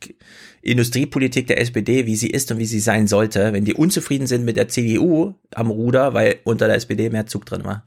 Industriepolitik 0.62 1.46
der 1.46 1.60
SPD, 1.60 2.06
wie 2.06 2.16
sie 2.16 2.28
ist 2.28 2.50
und 2.52 2.58
wie 2.58 2.66
sie 2.66 2.80
sein 2.80 3.06
sollte, 3.06 3.52
wenn 3.52 3.64
die 3.64 3.74
unzufrieden 3.74 4.26
sind 4.26 4.44
mit 4.44 4.56
der 4.56 4.68
CDU 4.68 5.34
am 5.54 5.70
Ruder, 5.70 6.14
weil 6.14 6.40
unter 6.44 6.66
der 6.66 6.76
SPD 6.76 7.10
mehr 7.10 7.26
Zug 7.26 7.46
drin 7.46 7.64
war? 7.64 7.84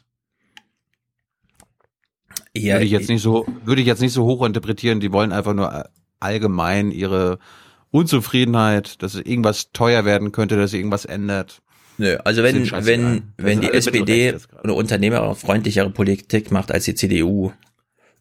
Ja, 2.56 2.76
würde 2.76 2.86
ich 2.86 2.92
jetzt 2.92 3.10
nicht 3.10 3.22
so, 3.22 3.46
würde 3.64 3.82
ich 3.82 3.88
jetzt 3.88 4.02
nicht 4.02 4.14
so 4.14 4.26
hoch 4.26 4.46
interpretieren. 4.46 5.00
Die 5.00 5.12
wollen 5.12 5.32
einfach 5.32 5.54
nur 5.54 5.90
allgemein 6.20 6.92
ihre 6.92 7.38
Unzufriedenheit, 7.92 9.02
dass 9.04 9.16
irgendwas 9.16 9.72
teuer 9.72 10.06
werden 10.06 10.32
könnte, 10.32 10.58
dass 10.58 10.74
irgendwas 10.74 11.06
ändert. 11.06 11.62
Nö, 12.00 12.18
also 12.24 12.44
wenn, 12.44 12.70
wenn, 12.86 13.34
wenn 13.38 13.62
die 13.62 13.72
SPD 13.72 14.36
eine 14.64 14.74
unternehmerfreundlichere 14.74 15.90
Politik 15.90 16.52
macht 16.52 16.72
als 16.72 16.86
die 16.86 16.94
CDU 16.94 17.52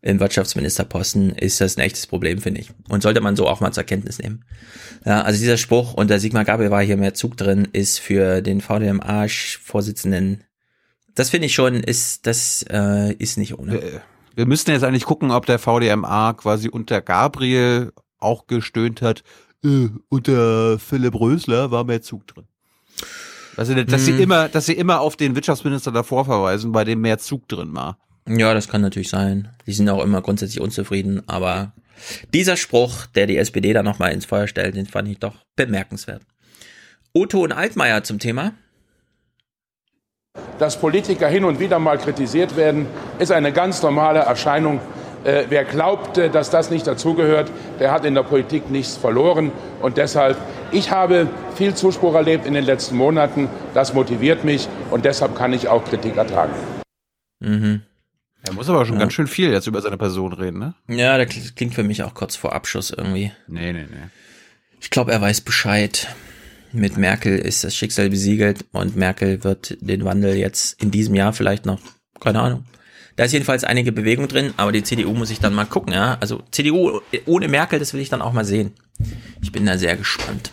im 0.07 0.21
Wirtschaftsministerposten, 0.21 1.31
ist 1.31 1.61
das 1.61 1.77
ein 1.77 1.81
echtes 1.81 2.07
Problem, 2.07 2.39
finde 2.39 2.61
ich. 2.61 2.71
Und 2.89 3.03
sollte 3.03 3.21
man 3.21 3.35
so 3.35 3.49
auch 3.49 3.61
mal 3.61 3.73
zur 3.73 3.83
Kenntnis 3.83 4.21
nehmen. 4.21 4.45
Ja, 5.05 5.23
also 5.23 5.39
dieser 5.39 5.57
Spruch, 5.57 5.95
und 5.95 6.11
der 6.11 6.21
Sigmar 6.21 6.45
Gabriel 6.45 6.71
war 6.71 6.83
hier 6.83 6.97
mehr 6.97 7.15
Zug 7.15 7.37
drin, 7.37 7.67
ist 7.73 7.99
für 7.99 8.41
den 8.41 8.61
VDMA-Vorsitzenden, 8.61 10.45
das 11.15 11.31
finde 11.31 11.47
ich 11.47 11.55
schon, 11.55 11.75
ist, 11.83 12.27
das 12.27 12.65
äh, 12.71 13.15
ist 13.15 13.37
nicht 13.37 13.59
ohne. 13.59 13.73
Wir, 13.73 14.03
wir 14.37 14.47
müssten 14.47 14.71
jetzt 14.71 14.85
eigentlich 14.85 15.07
gucken, 15.07 15.33
ob 15.33 15.45
der 15.47 15.59
VDMA 15.59 16.35
quasi 16.35 16.69
unter 16.69 17.01
Gabriel 17.01 17.93
auch 18.19 18.47
gestöhnt 18.47 19.03
hat, 19.03 19.25
äh, 19.65 19.89
unter 20.09 20.79
Philipp 20.79 21.19
Rösler 21.19 21.73
war 21.73 21.85
mehr 21.85 22.03
Zug 22.03 22.29
drin. 22.29 22.45
Also, 23.57 23.75
dass 23.75 24.07
Hm. 24.07 24.17
sie 24.17 24.23
immer, 24.23 24.49
dass 24.49 24.67
sie 24.67 24.75
immer 24.75 25.01
auf 25.01 25.17
den 25.17 25.35
Wirtschaftsminister 25.35 25.91
davor 25.91 26.27
verweisen, 26.27 26.71
bei 26.73 26.85
dem 26.85 27.01
mehr 27.01 27.19
Zug 27.19 27.49
drin 27.49 27.75
war. 27.75 27.99
Ja, 28.29 28.55
das 28.55 28.69
kann 28.69 28.81
natürlich 28.81 29.09
sein. 29.09 29.49
Die 29.67 29.73
sind 29.73 29.89
auch 29.89 30.03
immer 30.03 30.21
grundsätzlich 30.21 30.61
unzufrieden, 30.61 31.23
aber 31.29 31.73
dieser 32.35 32.57
Spruch, 32.57 33.07
der 33.07 33.27
die 33.27 33.39
SPD 33.39 33.73
da 33.73 33.83
nochmal 33.83 34.13
ins 34.13 34.27
Feuer 34.27 34.49
stellt, 34.49 34.77
den 34.77 34.87
fand 34.87 35.09
ich 35.09 35.19
doch 35.19 35.37
bemerkenswert. 35.55 36.23
Otto 37.13 37.43
und 37.43 37.53
Altmaier 37.53 38.03
zum 38.03 38.19
Thema. 38.19 38.53
Dass 40.59 40.79
Politiker 40.79 41.29
hin 41.29 41.45
und 41.45 41.61
wieder 41.61 41.79
mal 41.79 41.99
kritisiert 41.99 42.57
werden, 42.57 42.87
ist 43.19 43.33
eine 43.33 43.53
ganz 43.53 43.83
normale 43.83 44.21
Erscheinung. 44.21 44.81
Äh, 45.25 45.45
wer 45.49 45.65
glaubt, 45.65 46.19
dass 46.19 46.51
das 46.51 46.71
nicht 46.71 46.87
dazugehört, 46.87 47.51
der 47.81 47.91
hat 47.91 48.05
in 48.05 48.15
der 48.15 48.23
Politik 48.23 48.71
nichts 48.71 48.97
verloren. 48.97 49.53
Und 49.81 49.97
deshalb, 49.97 50.37
ich 50.73 50.91
habe 50.91 51.29
viel 51.55 51.75
Zuspruch 51.75 52.15
erlebt 52.15 52.47
in 52.47 52.55
den 52.55 52.65
letzten 52.65 52.97
Monaten. 52.97 53.49
Das 53.73 53.95
motiviert 53.95 54.45
mich 54.45 54.69
und 54.91 55.05
deshalb 55.05 55.35
kann 55.37 55.53
ich 55.53 55.69
auch 55.69 55.85
Kritik 55.85 56.17
ertragen. 56.17 56.55
Mhm. 57.41 57.83
Er 58.47 58.53
muss 58.55 58.69
aber 58.69 58.85
schon 58.87 58.95
Ja. 58.97 59.01
ganz 59.01 59.13
schön 59.13 59.27
viel 59.27 59.51
jetzt 59.51 59.67
über 59.67 59.81
seine 59.83 59.97
Person 59.97 60.33
reden, 60.33 60.59
ne? 60.59 60.75
Ja, 60.89 61.17
kl- 61.17 61.55
klingt 61.55 61.75
für 61.75 61.83
mich 61.83 62.03
auch 62.03 62.15
kurz 62.15 62.37
vor 62.37 62.53
Abschuss 62.55 62.91
irgendwie. 62.91 63.33
Nee, 63.49 63.73
nee, 63.73 63.87
nee. 63.91 63.97
Ich 64.81 64.91
glaube, 64.91 65.13
er 65.13 65.21
weiß 65.21 65.41
Bescheid. 65.43 66.09
Mit 66.73 66.97
Merkel 66.99 67.39
ist 67.39 67.65
das 67.65 67.75
Schicksal 67.75 68.11
besiegelt 68.11 68.65
und 68.73 68.97
Merkel 68.97 69.43
wird 69.45 69.77
den 69.81 70.05
Wandel 70.05 70.35
jetzt 70.37 70.81
in 70.83 70.91
diesem 70.91 71.15
Jahr 71.15 71.33
vielleicht 71.33 71.65
noch, 71.65 71.81
keine 72.21 72.41
Ahnung. 72.41 72.65
Da 73.15 73.25
ist 73.25 73.33
jedenfalls 73.33 73.65
einige 73.65 73.93
Bewegung 73.93 74.29
drin, 74.29 74.53
aber 74.59 74.73
die 74.73 74.83
CDU 74.83 75.15
muss 75.15 75.31
ich 75.31 75.39
dann 75.41 75.55
mal 75.55 75.65
gucken, 75.65 75.95
ja. 75.95 76.19
Also 76.21 76.43
CDU 76.51 77.01
ohne 77.25 77.49
Merkel, 77.49 77.79
das 77.79 77.95
will 77.95 78.01
ich 78.01 78.11
dann 78.11 78.21
auch 78.21 78.35
mal 78.35 78.45
sehen. 78.45 78.73
Ich 79.41 79.53
bin 79.53 79.65
da 79.65 79.79
sehr 79.79 79.97
gespannt. 79.97 80.51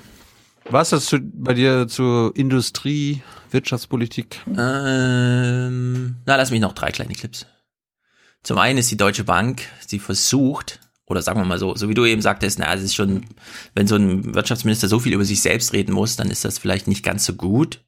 Was 0.69 0.87
ist 0.87 0.91
das 0.93 1.05
zu, 1.07 1.19
bei 1.21 1.53
dir 1.55 1.89
zur 1.89 2.33
Industrie, 2.37 3.21
Wirtschaftspolitik? 3.51 4.39
Ähm, 4.47 6.15
na, 6.25 6.35
lass 6.37 6.51
mich 6.51 6.61
noch 6.61 6.73
drei 6.73 6.91
kleine 6.91 7.13
Clips. 7.13 7.45
Zum 8.43 8.57
einen 8.57 8.77
ist 8.77 8.91
die 8.91 8.97
Deutsche 8.97 9.23
Bank, 9.23 9.61
sie 9.87 9.99
versucht, 9.99 10.81
oder 11.05 11.21
sagen 11.21 11.39
wir 11.39 11.45
mal 11.45 11.59
so, 11.59 11.75
so 11.75 11.87
wie 11.87 11.93
du 11.93 12.05
eben 12.05 12.21
sagtest, 12.21 12.59
na, 12.59 12.73
es 12.73 12.83
ist 12.83 12.95
schon, 12.95 13.25
wenn 13.73 13.87
so 13.87 13.95
ein 13.95 14.35
Wirtschaftsminister 14.35 14.89
so 14.89 14.99
viel 14.99 15.13
über 15.13 15.23
sich 15.23 15.41
selbst 15.41 15.71
reden 15.71 15.93
muss, 15.93 16.17
dann 16.17 16.29
ist 16.29 16.43
das 16.43 16.57
vielleicht 16.57 16.87
nicht 16.87 17.03
ganz 17.03 17.25
so 17.25 17.33
gut. 17.33 17.81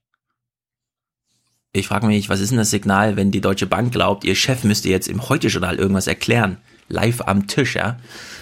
Ich 1.73 1.89
frage 1.89 2.07
mich, 2.07 2.29
was 2.29 2.39
ist 2.39 2.51
denn 2.51 2.57
das 2.57 2.69
Signal, 2.69 3.17
wenn 3.17 3.31
die 3.31 3.41
Deutsche 3.41 3.67
Bank 3.67 3.91
glaubt, 3.91 4.23
ihr 4.23 4.35
Chef 4.35 4.63
müsste 4.63 4.87
jetzt 4.87 5.09
im 5.09 5.27
Heute-Journal 5.27 5.75
irgendwas 5.75 6.07
erklären? 6.07 6.57
Live 6.87 7.19
am 7.21 7.47
Tisch, 7.47 7.75
ja? 7.75 7.99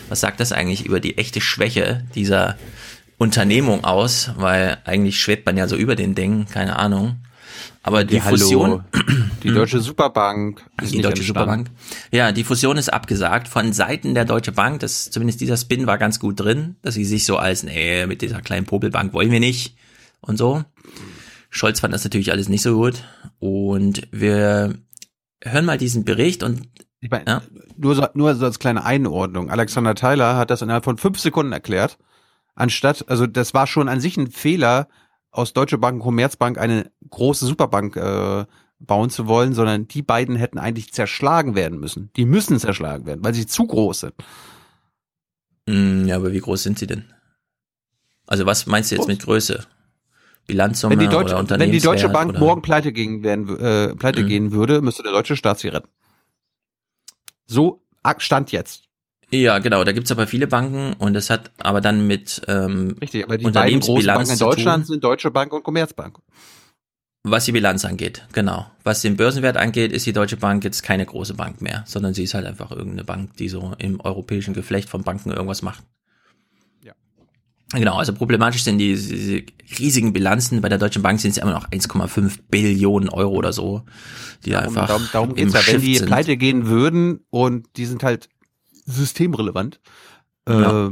Was 0.09 0.19
sagt 0.19 0.39
das 0.39 0.51
eigentlich 0.51 0.85
über 0.85 0.99
die 0.99 1.17
echte 1.17 1.41
Schwäche 1.41 2.05
dieser 2.13 2.57
Unternehmung 3.17 3.83
aus? 3.85 4.31
Weil 4.37 4.77
eigentlich 4.85 5.19
schwebt 5.19 5.47
man 5.47 5.57
ja 5.57 5.67
so 5.67 5.75
über 5.75 5.95
den 5.95 6.13
Dingen, 6.13 6.45
keine 6.45 6.75
Ahnung. 6.75 7.23
Aber 7.83 8.03
die 8.05 8.15
Ja. 8.15 8.21
Fusion, 8.21 8.83
Die 9.43 9.51
Deutsche 9.53 9.81
Superbank 9.81 10.63
ist 10.81 10.93
die 10.93 11.01
Deutsche 11.01 11.21
entstanden. 11.21 11.65
Superbank. 11.65 11.69
Ja, 12.11 12.31
die 12.31 12.45
Fusion 12.45 12.77
ist 12.77 12.91
abgesagt 12.91 13.49
von 13.49 13.73
Seiten 13.73 14.13
der 14.13 14.23
Deutsche 14.23 14.53
Bank. 14.53 14.79
Das, 14.79 15.11
zumindest 15.11 15.41
dieser 15.41 15.57
Spin 15.57 15.85
war 15.85 15.97
ganz 15.97 16.19
gut 16.19 16.39
drin, 16.39 16.77
dass 16.81 16.93
sie 16.95 17.03
sich 17.03 17.25
so 17.25 17.35
als, 17.37 17.63
nee, 17.63 18.05
mit 18.05 18.21
dieser 18.21 18.41
kleinen 18.41 18.65
Popelbank 18.65 19.13
wollen 19.13 19.31
wir 19.31 19.41
nicht 19.41 19.75
und 20.21 20.37
so. 20.37 20.63
Scholz 21.49 21.81
fand 21.81 21.93
das 21.93 22.05
natürlich 22.05 22.31
alles 22.31 22.47
nicht 22.47 22.61
so 22.61 22.73
gut. 22.75 23.03
Und 23.39 24.07
wir 24.11 24.75
hören 25.43 25.65
mal 25.65 25.77
diesen 25.77 26.05
Bericht 26.05 26.41
und 26.41 26.69
Ich 27.01 27.11
meine, 27.11 27.41
nur, 27.75 27.95
so, 27.95 28.07
nur 28.13 28.33
so 28.35 28.45
als 28.45 28.59
kleine 28.59 28.85
Einordnung. 28.85 29.51
Alexander 29.51 29.93
Tyler 29.93 30.37
hat 30.37 30.49
das 30.51 30.61
innerhalb 30.61 30.85
von 30.85 30.97
fünf 30.97 31.19
Sekunden 31.19 31.51
erklärt. 31.51 31.97
Anstatt, 32.55 33.03
also 33.09 33.27
das 33.27 33.53
war 33.53 33.67
schon 33.67 33.89
an 33.89 33.99
sich 33.99 34.15
ein 34.15 34.31
Fehler, 34.31 34.87
aus 35.33 35.51
Deutsche 35.53 35.77
Bank 35.77 35.95
und 35.95 36.03
Commerzbank 36.03 36.57
eine 36.57 36.91
große 37.09 37.45
Superbank 37.45 37.95
äh, 37.97 38.45
bauen 38.79 39.09
zu 39.09 39.27
wollen, 39.27 39.53
sondern 39.53 39.87
die 39.87 40.01
beiden 40.03 40.35
hätten 40.35 40.59
eigentlich 40.59 40.93
zerschlagen 40.93 41.55
werden 41.55 41.79
müssen. 41.79 42.11
Die 42.15 42.25
müssen 42.25 42.59
zerschlagen 42.59 43.05
werden, 43.05 43.23
weil 43.23 43.33
sie 43.33 43.47
zu 43.47 43.65
groß 43.65 44.01
sind. 44.01 44.13
Mh, 45.67 46.07
ja, 46.07 46.15
aber 46.17 46.31
wie 46.31 46.39
groß 46.39 46.63
sind 46.63 46.77
sie 46.79 46.87
denn? 46.87 47.11
Also 48.27 48.45
was 48.45 48.65
meinst 48.67 48.91
du 48.91 48.95
jetzt 48.95 49.07
mit 49.07 49.23
Größe? 49.23 49.65
Bilanzsumme 50.45 50.91
Wenn 50.91 50.99
die 50.99 51.07
Deutsche, 51.09 51.35
oder 51.35 51.59
wenn 51.59 51.71
die 51.71 51.79
Deutsche 51.79 52.09
Bank 52.09 52.31
oder? 52.31 52.39
morgen 52.39 52.61
pleite, 52.61 52.91
gehen, 52.91 53.23
werden, 53.23 53.47
äh, 53.57 53.95
pleite 53.95 54.23
Mhm. 54.23 54.27
gehen 54.27 54.51
würde, 54.51 54.81
müsste 54.81 55.03
der 55.03 55.13
deutsche 55.13 55.35
Staat 55.35 55.59
sie 55.59 55.69
retten. 55.69 55.89
So 57.45 57.81
stand 58.17 58.51
jetzt. 58.51 58.89
Ja, 59.33 59.57
genau, 59.59 59.83
da 59.83 59.91
gibt's 59.93 60.11
aber 60.11 60.27
viele 60.27 60.47
Banken 60.47 60.93
und 60.99 61.13
das 61.13 61.29
hat 61.29 61.51
aber 61.57 61.81
dann 61.81 62.05
mit 62.05 62.41
ähm, 62.47 62.95
Richtig, 63.01 63.23
aber 63.23 63.37
die 63.37 63.45
beiden 63.45 63.79
großen 63.79 63.95
Unternehmensbilanz 63.95 64.29
Banken 64.29 64.31
in 64.31 64.39
Deutschland 64.39 64.87
sind 64.87 65.03
Deutsche 65.03 65.31
Bank 65.31 65.53
und 65.53 65.63
Commerzbank. 65.63 66.19
was 67.23 67.45
die 67.45 67.51
Bilanz 67.51 67.83
angeht, 67.83 68.27
genau. 68.33 68.67
Was 68.83 69.01
den 69.01 69.17
Börsenwert 69.17 69.57
angeht, 69.57 69.91
ist 69.91 70.05
die 70.05 70.13
Deutsche 70.13 70.37
Bank 70.37 70.63
jetzt 70.63 70.83
keine 70.83 71.05
große 71.05 71.33
Bank 71.33 71.61
mehr, 71.61 71.83
sondern 71.87 72.13
sie 72.13 72.23
ist 72.23 72.35
halt 72.35 72.45
einfach 72.45 72.71
irgendeine 72.71 73.05
Bank, 73.05 73.35
die 73.37 73.49
so 73.49 73.73
im 73.79 73.99
europäischen 74.01 74.53
Geflecht 74.53 74.87
von 74.89 75.03
Banken 75.03 75.31
irgendwas 75.31 75.63
macht. 75.63 75.83
Ja. 76.83 76.93
Genau, 77.71 77.95
also 77.97 78.13
problematisch 78.13 78.63
sind 78.63 78.77
die, 78.77 78.93
diese 78.93 79.43
riesigen 79.79 80.13
Bilanzen. 80.13 80.61
Bei 80.61 80.69
der 80.69 80.77
Deutschen 80.77 81.01
Bank 81.01 81.19
sind 81.19 81.31
es 81.31 81.37
immer 81.37 81.53
noch 81.53 81.69
1,5 81.69 82.39
Billionen 82.51 83.09
Euro 83.09 83.33
oder 83.33 83.51
so, 83.51 83.81
die 84.45 84.51
da 84.51 84.59
Und 84.59 84.65
einfach 84.65 84.87
darum, 84.87 85.09
darum 85.11 85.29
im 85.29 85.51
geht's 85.51 85.65
ja, 85.65 85.73
wenn 85.73 85.81
die 85.81 85.99
pleite 86.01 86.37
gehen 86.37 86.67
würden 86.67 87.25
und 87.31 87.65
die 87.77 87.85
sind 87.85 88.03
halt 88.03 88.29
systemrelevant, 88.85 89.79
Ja. 90.47 90.87
äh, 90.87 90.91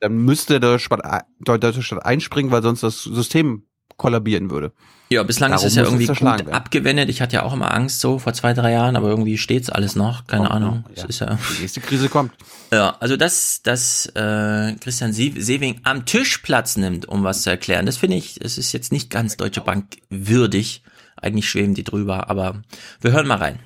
dann 0.00 0.16
müsste 0.16 0.60
der, 0.60 0.78
deutsche 0.78 1.82
Staat 1.82 2.04
einspringen, 2.04 2.52
weil 2.52 2.62
sonst 2.62 2.82
das 2.82 3.02
System 3.02 3.64
kollabieren 3.96 4.50
würde. 4.50 4.72
Ja, 5.08 5.22
bislang 5.22 5.52
Darum 5.52 5.64
ist 5.64 5.70
es 5.72 5.76
ja 5.76 5.84
irgendwie 5.84 6.06
gut 6.06 6.20
werden. 6.20 6.52
abgewendet. 6.52 7.08
Ich 7.08 7.22
hatte 7.22 7.36
ja 7.36 7.42
auch 7.44 7.52
immer 7.52 7.72
Angst 7.72 8.00
so 8.00 8.18
vor 8.18 8.32
zwei, 8.32 8.54
drei 8.54 8.72
Jahren, 8.72 8.96
aber 8.96 9.08
irgendwie 9.08 9.38
steht's 9.38 9.70
alles 9.70 9.94
noch. 9.94 10.26
Keine 10.26 10.48
Kommt 10.48 10.54
Ahnung. 10.54 10.84
Es 10.92 11.02
ja. 11.02 11.08
ist 11.08 11.18
ja. 11.20 11.38
Die 11.56 11.62
nächste 11.62 11.80
Krise 11.80 12.08
kommt. 12.08 12.32
Ja, 12.72 12.96
also 12.98 13.16
dass, 13.16 13.62
dass 13.62 14.06
äh, 14.16 14.74
Christian 14.80 15.12
Sewing 15.12 15.80
am 15.84 16.04
Tisch 16.06 16.38
Platz 16.38 16.76
nimmt, 16.76 17.06
um 17.06 17.22
was 17.22 17.42
zu 17.42 17.50
erklären, 17.50 17.86
das 17.86 17.96
finde 17.98 18.16
ich, 18.16 18.40
es 18.44 18.58
ist 18.58 18.72
jetzt 18.72 18.90
nicht 18.90 19.08
ganz 19.08 19.36
Deutsche 19.36 19.60
Bank 19.60 19.98
würdig. 20.10 20.82
Eigentlich 21.16 21.48
schweben 21.48 21.74
die 21.74 21.84
drüber, 21.84 22.28
aber 22.28 22.62
wir 23.00 23.12
hören 23.12 23.28
mal 23.28 23.38
rein. 23.38 23.60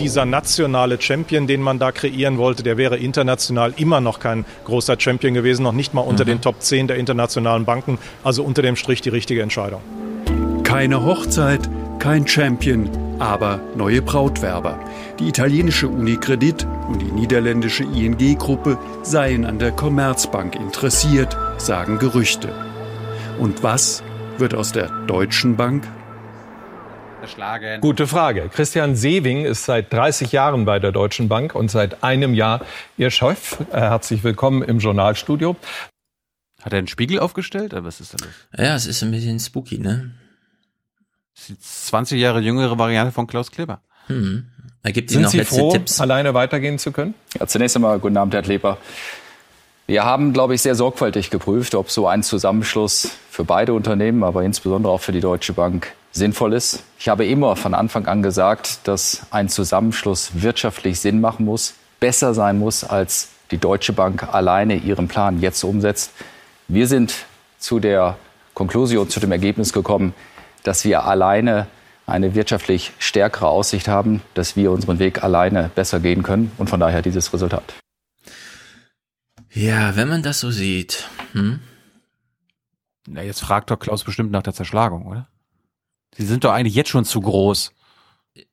Dieser 0.00 0.24
nationale 0.24 1.00
Champion, 1.00 1.46
den 1.46 1.60
man 1.60 1.78
da 1.78 1.92
kreieren 1.92 2.38
wollte, 2.38 2.62
der 2.62 2.78
wäre 2.78 2.96
international 2.96 3.74
immer 3.76 4.00
noch 4.00 4.20
kein 4.20 4.46
großer 4.64 4.98
Champion 4.98 5.34
gewesen, 5.34 5.62
noch 5.64 5.72
nicht 5.72 5.92
mal 5.92 6.00
unter 6.00 6.24
Mhm. 6.24 6.28
den 6.28 6.40
Top 6.40 6.62
10 6.62 6.86
der 6.86 6.96
internationalen 6.96 7.64
Banken. 7.66 7.98
Also 8.24 8.42
unter 8.42 8.62
dem 8.62 8.76
Strich 8.76 9.02
die 9.02 9.10
richtige 9.10 9.42
Entscheidung. 9.42 9.80
Keine 10.64 11.04
Hochzeit, 11.04 11.68
kein 11.98 12.26
Champion, 12.26 12.88
aber 13.18 13.60
neue 13.74 14.00
Brautwerber. 14.00 14.78
Die 15.18 15.28
italienische 15.28 15.88
Unicredit 15.88 16.66
und 16.88 17.00
die 17.02 17.12
niederländische 17.12 17.84
ING-Gruppe 17.84 18.78
seien 19.02 19.44
an 19.44 19.58
der 19.58 19.72
Commerzbank 19.72 20.56
interessiert, 20.56 21.36
sagen 21.58 21.98
Gerüchte. 21.98 22.48
Und 23.38 23.62
was 23.62 24.02
wird 24.38 24.54
aus 24.54 24.72
der 24.72 24.88
Deutschen 25.06 25.56
Bank? 25.56 25.84
Erschlagen. 27.26 27.80
Gute 27.80 28.06
Frage. 28.06 28.48
Christian 28.54 28.94
Sewing 28.94 29.44
ist 29.46 29.64
seit 29.64 29.92
30 29.92 30.30
Jahren 30.30 30.64
bei 30.64 30.78
der 30.78 30.92
Deutschen 30.92 31.28
Bank 31.28 31.56
und 31.56 31.72
seit 31.72 32.04
einem 32.04 32.34
Jahr 32.34 32.60
ihr 32.96 33.10
Chef. 33.10 33.58
Äh, 33.72 33.80
Herzlich 33.80 34.22
willkommen 34.22 34.62
im 34.62 34.78
Journalstudio. 34.78 35.56
Hat 36.62 36.72
er 36.72 36.78
einen 36.78 36.86
Spiegel 36.86 37.18
aufgestellt? 37.18 37.72
Oder 37.72 37.82
was 37.82 38.00
ist 38.00 38.14
da 38.14 38.24
los? 38.24 38.32
Ja, 38.56 38.76
es 38.76 38.86
ist 38.86 39.02
ein 39.02 39.10
bisschen 39.10 39.40
spooky, 39.40 39.78
ne? 39.78 40.12
Das 41.34 41.50
ist 41.50 41.50
die 41.50 41.58
20 41.90 42.20
Jahre 42.20 42.38
jüngere 42.38 42.78
Variante 42.78 43.10
von 43.10 43.26
Klaus 43.26 43.50
Kleber. 43.50 43.80
Hm. 44.06 44.46
Er 44.84 44.92
gibt 44.92 45.10
Ihnen 45.10 45.26
Sind 45.26 45.40
noch 45.40 45.48
Sie 45.50 45.56
froh, 45.58 45.72
Tipps. 45.72 46.00
alleine 46.00 46.32
weitergehen 46.32 46.78
zu 46.78 46.92
können? 46.92 47.14
Ja, 47.40 47.48
zunächst 47.48 47.74
einmal 47.74 47.98
guten 47.98 48.16
Abend, 48.16 48.34
Herr 48.34 48.42
Kleber. 48.42 48.78
Wir 49.88 50.04
haben, 50.04 50.32
glaube 50.32 50.54
ich, 50.54 50.62
sehr 50.62 50.76
sorgfältig 50.76 51.30
geprüft, 51.30 51.74
ob 51.74 51.90
so 51.90 52.06
ein 52.06 52.22
Zusammenschluss 52.22 53.10
für 53.36 53.44
beide 53.44 53.74
Unternehmen, 53.74 54.24
aber 54.24 54.44
insbesondere 54.44 54.90
auch 54.90 55.02
für 55.02 55.12
die 55.12 55.20
Deutsche 55.20 55.52
Bank 55.52 55.92
sinnvoll 56.10 56.54
ist. 56.54 56.82
Ich 56.98 57.10
habe 57.10 57.26
immer 57.26 57.54
von 57.54 57.74
Anfang 57.74 58.06
an 58.06 58.22
gesagt, 58.22 58.88
dass 58.88 59.26
ein 59.30 59.50
Zusammenschluss 59.50 60.30
wirtschaftlich 60.32 61.00
Sinn 61.00 61.20
machen 61.20 61.44
muss, 61.44 61.74
besser 62.00 62.32
sein 62.32 62.58
muss, 62.58 62.82
als 62.82 63.28
die 63.50 63.58
Deutsche 63.58 63.92
Bank 63.92 64.32
alleine 64.32 64.76
ihren 64.76 65.06
Plan 65.06 65.38
jetzt 65.38 65.62
umsetzt. 65.64 66.12
Wir 66.66 66.86
sind 66.86 67.26
zu 67.58 67.78
der 67.78 68.16
Konklusion, 68.54 69.10
zu 69.10 69.20
dem 69.20 69.32
Ergebnis 69.32 69.74
gekommen, 69.74 70.14
dass 70.62 70.86
wir 70.86 71.04
alleine 71.04 71.66
eine 72.06 72.34
wirtschaftlich 72.34 72.92
stärkere 72.98 73.48
Aussicht 73.48 73.86
haben, 73.86 74.22
dass 74.32 74.56
wir 74.56 74.70
unseren 74.72 74.98
Weg 74.98 75.22
alleine 75.22 75.70
besser 75.74 76.00
gehen 76.00 76.22
können 76.22 76.52
und 76.56 76.70
von 76.70 76.80
daher 76.80 77.02
dieses 77.02 77.34
Resultat. 77.34 77.74
Ja, 79.52 79.94
wenn 79.94 80.08
man 80.08 80.22
das 80.22 80.40
so 80.40 80.50
sieht. 80.50 81.06
Hm? 81.32 81.60
Na, 83.06 83.22
jetzt 83.22 83.40
fragt 83.40 83.70
doch 83.70 83.78
Klaus 83.78 84.04
bestimmt 84.04 84.30
nach 84.30 84.42
der 84.42 84.54
Zerschlagung, 84.54 85.06
oder? 85.06 85.28
Sie 86.16 86.26
sind 86.26 86.44
doch 86.44 86.52
eigentlich 86.52 86.74
jetzt 86.74 86.90
schon 86.90 87.04
zu 87.04 87.20
groß. 87.20 87.72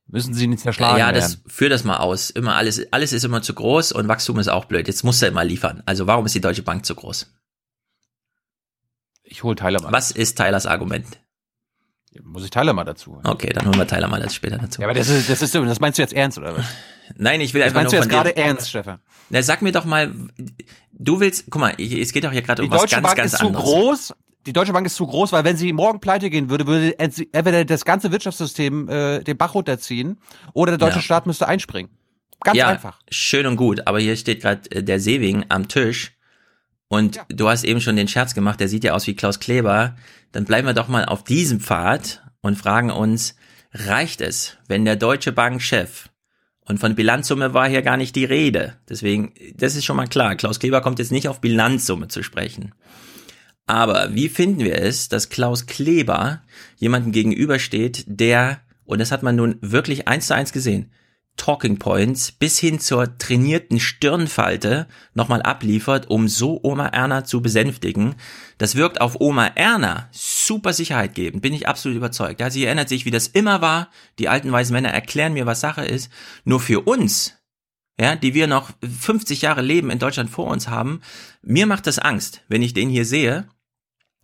Müssen 0.07 0.33
sie 0.33 0.47
nicht 0.47 0.59
zerschlagen 0.61 0.97
Ja, 0.99 1.11
das 1.11 1.37
werden. 1.37 1.49
führ 1.49 1.69
das 1.69 1.83
mal 1.83 1.97
aus. 1.97 2.29
Immer 2.29 2.55
alles, 2.55 2.91
alles 2.93 3.13
ist 3.13 3.23
immer 3.23 3.41
zu 3.41 3.53
groß 3.53 3.91
und 3.93 4.07
Wachstum 4.07 4.37
ist 4.39 4.47
auch 4.47 4.65
blöd. 4.65 4.87
Jetzt 4.87 5.03
muss 5.03 5.21
er 5.21 5.29
immer 5.29 5.43
liefern. 5.43 5.81
Also 5.85 6.07
warum 6.07 6.25
ist 6.25 6.35
die 6.35 6.41
Deutsche 6.41 6.61
Bank 6.61 6.85
zu 6.85 6.93
groß? 6.93 7.33
Ich 9.23 9.43
hole 9.43 9.55
Tyler 9.55 9.81
mal. 9.81 9.91
Was 9.91 10.11
ist 10.11 10.37
Tylers 10.37 10.65
Argument? 10.65 11.07
Muss 12.21 12.43
ich 12.43 12.51
Tyler 12.51 12.73
mal 12.73 12.83
dazu? 12.83 13.13
holen. 13.15 13.25
Okay, 13.25 13.51
dann 13.53 13.65
holen 13.65 13.77
wir 13.79 13.87
Tyler 13.87 14.07
mal 14.07 14.21
das 14.21 14.35
später 14.35 14.59
dazu. 14.59 14.81
Ja, 14.81 14.87
aber 14.87 14.93
das 14.93 15.09
ist, 15.09 15.29
das 15.29 15.41
ist, 15.41 15.55
das 15.55 15.79
meinst 15.79 15.97
du 15.97 16.03
jetzt 16.03 16.13
ernst, 16.13 16.37
oder 16.37 16.55
was? 16.55 16.65
Nein, 17.15 17.41
ich 17.41 17.53
will 17.55 17.61
Das 17.61 17.69
einfach 17.69 17.81
meinst 17.81 17.93
du 17.93 17.97
jetzt 17.97 18.09
gerade 18.09 18.35
ernst, 18.35 18.69
Stefan? 18.69 18.99
Na, 19.29 19.41
sag 19.41 19.63
mir 19.63 19.71
doch 19.71 19.85
mal, 19.85 20.13
du 20.91 21.19
willst, 21.19 21.45
guck 21.49 21.59
mal, 21.61 21.73
es 21.79 22.13
geht 22.13 22.23
doch 22.23 22.31
hier 22.31 22.43
gerade 22.43 22.61
Die 22.61 22.67
um 22.67 22.71
was 22.71 22.81
Deutsche 22.81 22.97
ganz, 22.97 23.07
Bank 23.07 23.17
ganz 23.17 23.33
ist 23.33 23.39
zu 23.39 23.47
anderes. 23.47 23.65
groß. 23.65 24.13
Die 24.45 24.53
Deutsche 24.53 24.73
Bank 24.73 24.85
ist 24.85 24.95
zu 24.95 25.07
groß, 25.07 25.31
weil 25.31 25.43
wenn 25.45 25.55
sie 25.55 25.71
morgen 25.71 25.99
pleite 25.99 26.29
gehen 26.29 26.49
würde, 26.49 26.67
würde 26.67 26.99
entweder 26.99 27.63
das 27.65 27.85
ganze 27.85 28.11
Wirtschaftssystem 28.11 28.89
äh, 28.89 29.23
den 29.23 29.37
Bach 29.37 29.55
runterziehen 29.55 30.17
oder 30.53 30.73
der 30.73 30.79
deutsche 30.79 30.97
Ja. 30.99 31.03
Staat 31.03 31.25
müsste 31.25 31.47
einspringen. 31.47 31.91
Ganz 32.41 32.57
ja, 32.57 32.67
einfach. 32.67 32.99
schön 33.09 33.45
und 33.45 33.55
gut, 33.55 33.87
aber 33.87 33.99
hier 33.99 34.17
steht 34.17 34.41
gerade 34.41 34.69
äh, 34.71 34.83
der 34.83 34.99
Seewing 34.99 35.45
am 35.47 35.69
Tisch 35.69 36.11
und 36.89 37.21
du 37.29 37.47
hast 37.47 37.63
eben 37.63 37.79
schon 37.79 37.95
den 37.95 38.09
Scherz 38.09 38.33
gemacht, 38.33 38.59
der 38.59 38.67
sieht 38.67 38.83
ja 38.83 38.93
aus 38.93 39.07
wie 39.07 39.15
Klaus 39.15 39.39
Kleber. 39.39 39.95
Dann 40.33 40.43
bleiben 40.43 40.67
wir 40.67 40.73
doch 40.73 40.89
mal 40.89 41.05
auf 41.05 41.23
diesem 41.23 41.61
Pfad 41.61 42.21
und 42.41 42.57
fragen 42.57 42.91
uns, 42.91 43.35
reicht 43.71 44.19
es, 44.19 44.57
wenn 44.67 44.83
der 44.83 44.97
Deutsche 44.97 45.31
Bank-Chef 45.31 46.09
und 46.65 46.79
von 46.79 46.95
Bilanzsumme 46.95 47.53
war 47.53 47.67
hier 47.67 47.81
gar 47.81 47.97
nicht 47.97 48.15
die 48.15 48.25
Rede. 48.25 48.77
Deswegen, 48.89 49.33
das 49.55 49.75
ist 49.75 49.85
schon 49.85 49.97
mal 49.97 50.07
klar. 50.07 50.35
Klaus 50.35 50.59
Kleber 50.59 50.81
kommt 50.81 50.99
jetzt 50.99 51.11
nicht 51.11 51.27
auf 51.27 51.41
Bilanzsumme 51.41 52.07
zu 52.07 52.23
sprechen. 52.23 52.73
Aber 53.65 54.13
wie 54.13 54.29
finden 54.29 54.59
wir 54.59 54.81
es, 54.81 55.09
dass 55.09 55.29
Klaus 55.29 55.65
Kleber 55.65 56.41
jemandem 56.75 57.11
gegenübersteht, 57.11 58.03
der, 58.07 58.61
und 58.85 58.99
das 58.99 59.11
hat 59.11 59.23
man 59.23 59.35
nun 59.35 59.57
wirklich 59.61 60.07
eins 60.07 60.27
zu 60.27 60.35
eins 60.35 60.51
gesehen, 60.51 60.91
Talking 61.35 61.79
Points 61.79 62.31
bis 62.31 62.59
hin 62.59 62.79
zur 62.79 63.17
trainierten 63.17 63.79
Stirnfalte 63.79 64.87
nochmal 65.13 65.41
abliefert, 65.41 66.09
um 66.09 66.27
so 66.27 66.59
Oma 66.63 66.87
Erna 66.87 67.25
zu 67.25 67.41
besänftigen. 67.41 68.15
Das 68.59 68.75
wirkt 68.75 69.01
auf 69.01 69.19
Oma 69.19 69.47
Erna 69.47 70.09
super 70.11 70.73
Sicherheit 70.73 71.15
geben, 71.15 71.41
bin 71.41 71.53
ich 71.53 71.67
absolut 71.67 71.97
überzeugt. 71.97 72.39
Ja, 72.39 72.51
sie 72.51 72.65
erinnert 72.65 72.87
sich, 72.87 73.05
wie 73.05 73.11
das 73.11 73.27
immer 73.27 73.61
war. 73.61 73.89
Die 74.19 74.29
alten 74.29 74.51
weisen 74.51 74.73
Männer 74.73 74.89
erklären 74.89 75.33
mir, 75.33 75.45
was 75.45 75.59
Sache 75.59 75.83
ist. 75.83 76.11
Nur 76.45 76.59
für 76.59 76.81
uns, 76.81 77.35
ja, 77.99 78.15
die 78.15 78.35
wir 78.35 78.47
noch 78.47 78.69
50 78.99 79.41
Jahre 79.41 79.61
Leben 79.61 79.89
in 79.89 79.99
Deutschland 79.99 80.29
vor 80.29 80.47
uns 80.47 80.67
haben, 80.67 81.01
mir 81.41 81.65
macht 81.65 81.87
das 81.87 81.99
Angst, 81.99 82.43
wenn 82.47 82.61
ich 82.61 82.73
den 82.73 82.89
hier 82.89 83.05
sehe, 83.05 83.47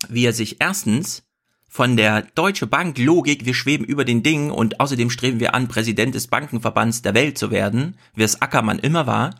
wie 0.08 0.26
er 0.26 0.34
sich 0.34 0.58
erstens 0.60 1.24
von 1.72 1.96
der 1.96 2.24
Deutsche 2.34 2.66
Bank 2.66 2.98
Logik, 2.98 3.46
wir 3.46 3.54
schweben 3.54 3.86
über 3.86 4.04
den 4.04 4.24
Dingen 4.24 4.50
und 4.50 4.80
außerdem 4.80 5.12
streben 5.12 5.40
wir 5.40 5.54
an, 5.54 5.68
Präsident 5.68 6.16
des 6.16 6.26
Bankenverbands 6.26 7.04
der 7.04 7.14
Welt 7.14 7.38
zu 7.38 7.52
werden, 7.52 7.96
wie 8.16 8.24
es 8.24 8.42
Ackermann 8.42 8.80
immer 8.80 9.06
war, 9.06 9.36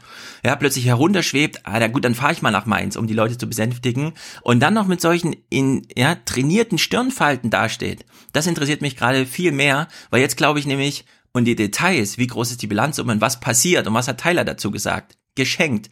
ja, 0.46 0.56
plötzlich 0.56 0.86
herunterschwebt, 0.86 1.62
ah, 1.66 1.80
na 1.80 1.88
gut, 1.88 2.06
dann 2.06 2.14
fahre 2.14 2.34
ich 2.34 2.44
mal 2.44 2.52
nach 2.52 2.68
Mainz, 2.68 2.96
um 2.96 3.08
die 3.08 3.16
Leute 3.16 3.38
zu 3.38 3.48
besänftigen 3.48 4.14
und 4.44 4.60
dann 4.60 4.76
noch 4.76 4.86
mit 4.86 5.02
solchen 5.02 5.36
in, 5.50 5.88
ja, 5.98 6.16
trainierten 6.16 6.78
Stirnfalten 6.78 7.50
dasteht. 7.50 8.06
Das 8.32 8.46
interessiert 8.46 8.82
mich 8.82 8.96
gerade 8.96 9.26
viel 9.26 9.52
mehr, 9.52 9.88
weil 10.12 10.22
jetzt 10.22 10.38
glaube 10.38 10.60
ich 10.60 10.68
nämlich, 10.68 11.06
und 11.32 11.46
die 11.46 11.56
Details, 11.56 12.20
wie 12.20 12.28
groß 12.28 12.52
ist 12.52 12.62
die 12.62 12.68
Bilanzsumme 12.68 13.12
und 13.12 13.22
was 13.22 13.40
passiert 13.40 13.88
und 13.88 13.96
was 13.96 14.08
hat 14.08 14.22
Tyler 14.22 14.46
dazu 14.46 14.70
gesagt, 14.70 15.18
geschenkt. 15.34 15.90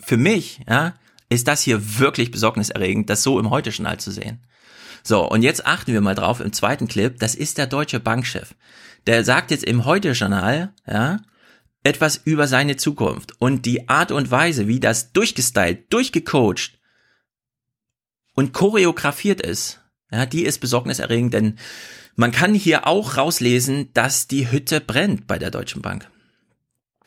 Für 0.00 0.16
mich, 0.16 0.60
ja, 0.66 0.94
ist 1.32 1.48
das 1.48 1.62
hier 1.62 1.98
wirklich 1.98 2.30
besorgniserregend, 2.30 3.10
das 3.10 3.22
so 3.22 3.38
im 3.38 3.50
Heute-Journal 3.50 3.98
zu 3.98 4.10
sehen. 4.10 4.40
So, 5.02 5.28
und 5.28 5.42
jetzt 5.42 5.66
achten 5.66 5.92
wir 5.92 6.00
mal 6.00 6.14
drauf 6.14 6.40
im 6.40 6.52
zweiten 6.52 6.86
Clip, 6.86 7.18
das 7.18 7.34
ist 7.34 7.58
der 7.58 7.66
deutsche 7.66 8.00
Bankchef. 8.00 8.54
Der 9.06 9.24
sagt 9.24 9.50
jetzt 9.50 9.64
im 9.64 9.84
Heute-Journal, 9.84 10.72
ja, 10.86 11.20
etwas 11.82 12.16
über 12.16 12.46
seine 12.46 12.76
Zukunft 12.76 13.32
und 13.40 13.66
die 13.66 13.88
Art 13.88 14.12
und 14.12 14.30
Weise, 14.30 14.68
wie 14.68 14.78
das 14.78 15.12
durchgestylt, 15.12 15.92
durchgecoacht 15.92 16.78
und 18.34 18.52
choreografiert 18.52 19.40
ist, 19.40 19.80
ja, 20.12 20.26
die 20.26 20.44
ist 20.44 20.60
besorgniserregend, 20.60 21.34
denn 21.34 21.58
man 22.14 22.30
kann 22.30 22.54
hier 22.54 22.86
auch 22.86 23.16
rauslesen, 23.16 23.92
dass 23.94 24.28
die 24.28 24.52
Hütte 24.52 24.80
brennt 24.80 25.26
bei 25.26 25.38
der 25.38 25.50
Deutschen 25.50 25.82
Bank. 25.82 26.08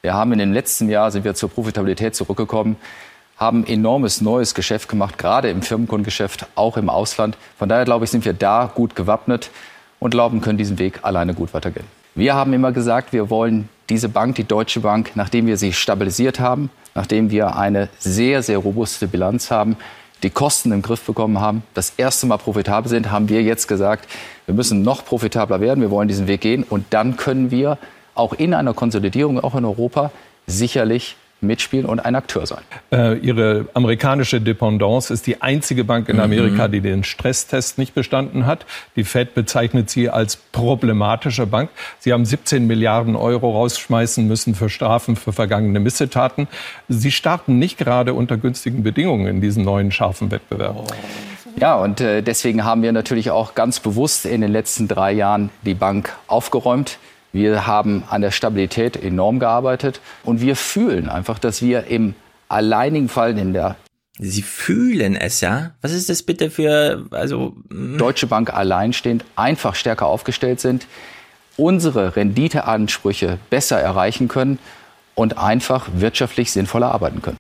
Wir 0.02 0.14
haben 0.14 0.34
in 0.34 0.40
dem 0.40 0.52
letzten 0.52 0.90
Jahr 0.90 1.12
sind 1.12 1.24
wir 1.24 1.36
zur 1.36 1.50
Profitabilität 1.50 2.16
zurückgekommen, 2.16 2.76
haben 3.38 3.66
enormes 3.66 4.22
neues 4.22 4.56
Geschäft 4.56 4.88
gemacht, 4.88 5.18
gerade 5.18 5.50
im 5.50 5.62
Firmenkundengeschäft, 5.62 6.48
auch 6.56 6.78
im 6.78 6.90
Ausland. 6.90 7.38
Von 7.58 7.70
daher 7.70 7.86
glaube 7.86 8.06
ich, 8.06 8.12
sind 8.12 8.26
wir 8.26 8.34
da 8.34 8.72
gut 8.74 8.96
gewappnet 8.96 9.50
und 10.00 10.12
glauben, 10.12 10.42
können 10.42 10.58
diesen 10.58 10.80
Weg 10.80 11.00
alleine 11.04 11.34
gut 11.34 11.54
weitergehen. 11.54 11.86
Wir 12.16 12.34
haben 12.34 12.54
immer 12.54 12.72
gesagt, 12.72 13.12
wir 13.12 13.30
wollen 13.30 13.68
diese 13.90 14.08
Bank, 14.08 14.36
die 14.36 14.46
Deutsche 14.46 14.80
Bank, 14.80 15.12
nachdem 15.16 15.48
wir 15.48 15.58
sie 15.58 15.74
stabilisiert 15.74 16.40
haben, 16.40 16.70
nachdem 16.94 17.30
wir 17.30 17.58
eine 17.58 17.90
sehr, 18.00 18.42
sehr 18.42 18.58
robuste 18.58 19.08
Bilanz 19.08 19.52
haben, 19.52 19.76
die 20.24 20.30
Kosten 20.30 20.72
im 20.72 20.82
Griff 20.82 21.06
bekommen 21.06 21.42
haben, 21.42 21.64
das 21.74 21.94
erste 21.98 22.26
Mal 22.26 22.38
profitabel 22.38 22.90
sind, 22.90 23.12
haben 23.12 23.28
wir 23.28 23.44
jetzt 23.44 23.68
gesagt, 23.68 24.10
wir 24.46 24.56
müssen 24.56 24.82
noch 24.82 25.06
profitabler 25.06 25.60
werden, 25.60 25.82
wir 25.82 25.92
wollen 25.92 26.08
diesen 26.08 26.28
Weg 26.28 26.42
gehen 26.42 26.64
und 26.64 26.86
dann 26.92 27.18
können 27.18 27.52
wir 27.52 27.78
auch 28.16 28.34
in 28.34 28.54
einer 28.54 28.74
Konsolidierung, 28.74 29.40
auch 29.42 29.56
in 29.56 29.66
Europa, 29.66 30.12
sicherlich 30.48 31.18
mitspielen 31.46 31.86
und 31.86 32.00
ein 32.00 32.16
Akteur 32.16 32.46
sein. 32.46 32.62
Äh, 32.92 33.18
ihre 33.18 33.68
amerikanische 33.74 34.42
Dependance 34.42 35.14
ist 35.14 35.28
die 35.28 35.42
einzige 35.42 35.84
Bank 35.84 36.10
in 36.10 36.20
Amerika, 36.20 36.68
die 36.68 36.82
den 36.82 37.04
Stresstest 37.04 37.78
nicht 37.78 37.94
bestanden 37.94 38.46
hat. 38.46 38.66
Die 38.96 39.04
Fed 39.04 39.34
bezeichnet 39.34 39.90
sie 39.90 40.10
als 40.10 40.36
problematische 40.36 41.46
Bank. 41.46 41.70
Sie 42.00 42.14
haben 42.14 42.26
17 42.26 42.68
Milliarden 42.68 43.16
Euro 43.16 43.52
rausschmeißen 43.52 44.28
müssen 44.28 44.56
für 44.56 44.70
Strafen 44.70 45.16
für 45.16 45.34
vergangene 45.34 45.80
Missetaten. 45.80 46.48
Sie 46.88 47.12
starten 47.12 47.60
nicht 47.60 47.78
gerade 47.78 48.14
unter 48.14 48.38
günstigen 48.38 48.84
Bedingungen 48.84 49.28
in 49.28 49.42
diesen 49.42 49.64
neuen 49.64 49.92
scharfen 49.92 50.32
Wettbewerb. 50.32 50.94
Ja, 51.58 51.76
und 51.76 52.02
äh, 52.02 52.22
deswegen 52.22 52.66
haben 52.66 52.82
wir 52.82 52.92
natürlich 52.92 53.32
auch 53.32 53.56
ganz 53.56 53.80
bewusst 53.80 54.26
in 54.26 54.42
den 54.42 54.52
letzten 54.52 54.88
drei 54.88 55.14
Jahren 55.14 55.50
die 55.64 55.74
Bank 55.74 56.14
aufgeräumt. 56.28 56.98
Wir 57.36 57.68
haben 57.68 58.06
an 58.10 58.22
der 58.22 58.32
Stabilität 58.32 58.96
enorm 58.96 59.40
gearbeitet 59.40 60.00
und 60.24 60.40
wir 60.40 60.56
fühlen 60.56 61.10
einfach, 61.10 61.38
dass 61.38 61.62
wir 61.62 61.88
im 61.88 62.16
alleinigen 62.48 63.10
Fall 63.10 63.38
in 63.38 63.52
der 63.52 63.76
Sie 64.18 64.42
fühlen 64.42 65.18
es, 65.18 65.42
ja? 65.42 65.72
Was 65.82 65.92
ist 65.92 66.10
das 66.10 66.24
bitte 66.24 66.50
für, 66.50 67.06
also. 67.12 67.58
Deutsche 67.70 68.28
Bank 68.28 68.54
alleinstehend 68.54 69.26
einfach 69.36 69.76
stärker 69.76 70.06
aufgestellt 70.06 70.62
sind, 70.62 70.88
unsere 71.58 72.16
Renditeansprüche 72.16 73.40
besser 73.50 73.78
erreichen 73.82 74.30
können 74.30 74.58
und 75.16 75.38
einfach 75.38 75.90
wirtschaftlich 75.94 76.54
sinnvoller 76.54 76.94
arbeiten 76.94 77.22
können. 77.22 77.38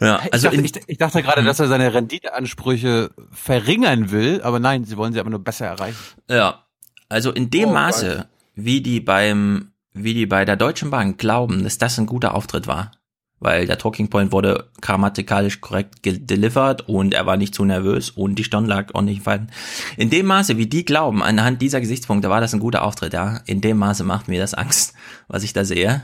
Ja, 0.00 0.20
Ich 0.24 0.32
also 0.32 0.46
dachte, 0.46 0.58
in, 0.60 0.64
ich, 0.66 0.72
ich 0.86 0.98
dachte 0.98 1.20
gerade, 1.24 1.42
dass 1.42 1.58
er 1.58 1.66
seine 1.66 1.92
Renditeansprüche 1.92 3.10
verringern 3.32 4.12
will, 4.12 4.40
aber 4.42 4.60
nein, 4.60 4.84
sie 4.84 4.96
wollen 4.96 5.12
sie 5.12 5.18
aber 5.18 5.30
nur 5.30 5.42
besser 5.42 5.66
erreichen. 5.66 5.98
Ja, 6.30 6.62
also 7.08 7.32
in 7.32 7.50
dem 7.50 7.70
Oh, 7.70 7.72
Maße, 7.72 8.16
Gott. 8.18 8.26
Wie 8.56 8.80
die 8.80 9.00
beim, 9.00 9.70
wie 9.92 10.14
die 10.14 10.26
bei 10.26 10.44
der 10.44 10.56
Deutschen 10.56 10.90
Bank 10.90 11.18
glauben, 11.18 11.62
dass 11.62 11.78
das 11.78 11.98
ein 11.98 12.06
guter 12.06 12.34
Auftritt 12.34 12.66
war, 12.66 12.90
weil 13.38 13.66
der 13.66 13.78
Talking 13.78 14.08
Point 14.08 14.32
wurde 14.32 14.70
grammatikalisch 14.80 15.60
korrekt 15.60 16.02
gedelivered 16.02 16.88
und 16.88 17.14
er 17.14 17.26
war 17.26 17.36
nicht 17.36 17.54
zu 17.54 17.64
nervös 17.64 18.10
und 18.10 18.36
die 18.36 18.44
Stirn 18.44 18.64
lag 18.64 18.92
nicht 19.02 19.22
fallen. 19.22 19.52
In 19.98 20.10
dem 20.10 20.26
Maße, 20.26 20.56
wie 20.56 20.66
die 20.66 20.86
glauben, 20.86 21.22
anhand 21.22 21.60
dieser 21.62 21.80
Gesichtspunkte 21.80 22.30
war 22.30 22.40
das 22.40 22.54
ein 22.54 22.60
guter 22.60 22.82
Auftritt, 22.82 23.12
ja. 23.12 23.40
In 23.44 23.60
dem 23.60 23.76
Maße 23.76 24.04
macht 24.04 24.26
mir 24.26 24.40
das 24.40 24.54
Angst, 24.54 24.94
was 25.28 25.42
ich 25.42 25.52
da 25.52 25.64
sehe. 25.64 26.02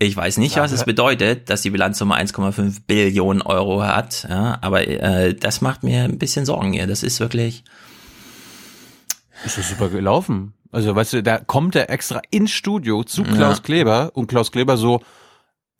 Ich 0.00 0.16
weiß 0.16 0.38
nicht, 0.38 0.56
was 0.56 0.72
es 0.72 0.84
bedeutet, 0.84 1.48
dass 1.50 1.62
die 1.62 1.70
Bilanzsumme 1.70 2.16
1,5 2.16 2.80
Billionen 2.84 3.42
Euro 3.42 3.84
hat, 3.84 4.26
ja, 4.28 4.58
aber 4.60 4.88
äh, 4.88 5.34
das 5.34 5.60
macht 5.60 5.84
mir 5.84 6.02
ein 6.02 6.18
bisschen 6.18 6.44
Sorgen 6.44 6.72
hier. 6.72 6.88
Das 6.88 7.04
ist 7.04 7.20
wirklich. 7.20 7.62
Ist 9.44 9.56
das 9.56 9.68
super 9.68 9.88
gelaufen. 9.88 10.54
Also, 10.74 10.94
weißt 10.94 11.12
du, 11.12 11.22
da 11.22 11.38
kommt 11.38 11.76
er 11.76 11.88
extra 11.90 12.20
ins 12.30 12.50
Studio 12.50 13.04
zu 13.04 13.22
Klaus 13.22 13.58
Ja. 13.58 13.62
Kleber 13.62 14.10
und 14.14 14.26
Klaus 14.26 14.50
Kleber 14.50 14.76
so, 14.76 15.02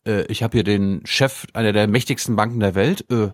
äh, 0.07 0.23
ich 0.27 0.41
habe 0.41 0.57
hier 0.57 0.63
den 0.63 1.01
Chef 1.05 1.45
einer 1.53 1.73
der 1.73 1.87
mächtigsten 1.87 2.35
Banken 2.35 2.61
der 2.61 2.75
Welt. 2.75 3.05
Äh, 3.11 3.31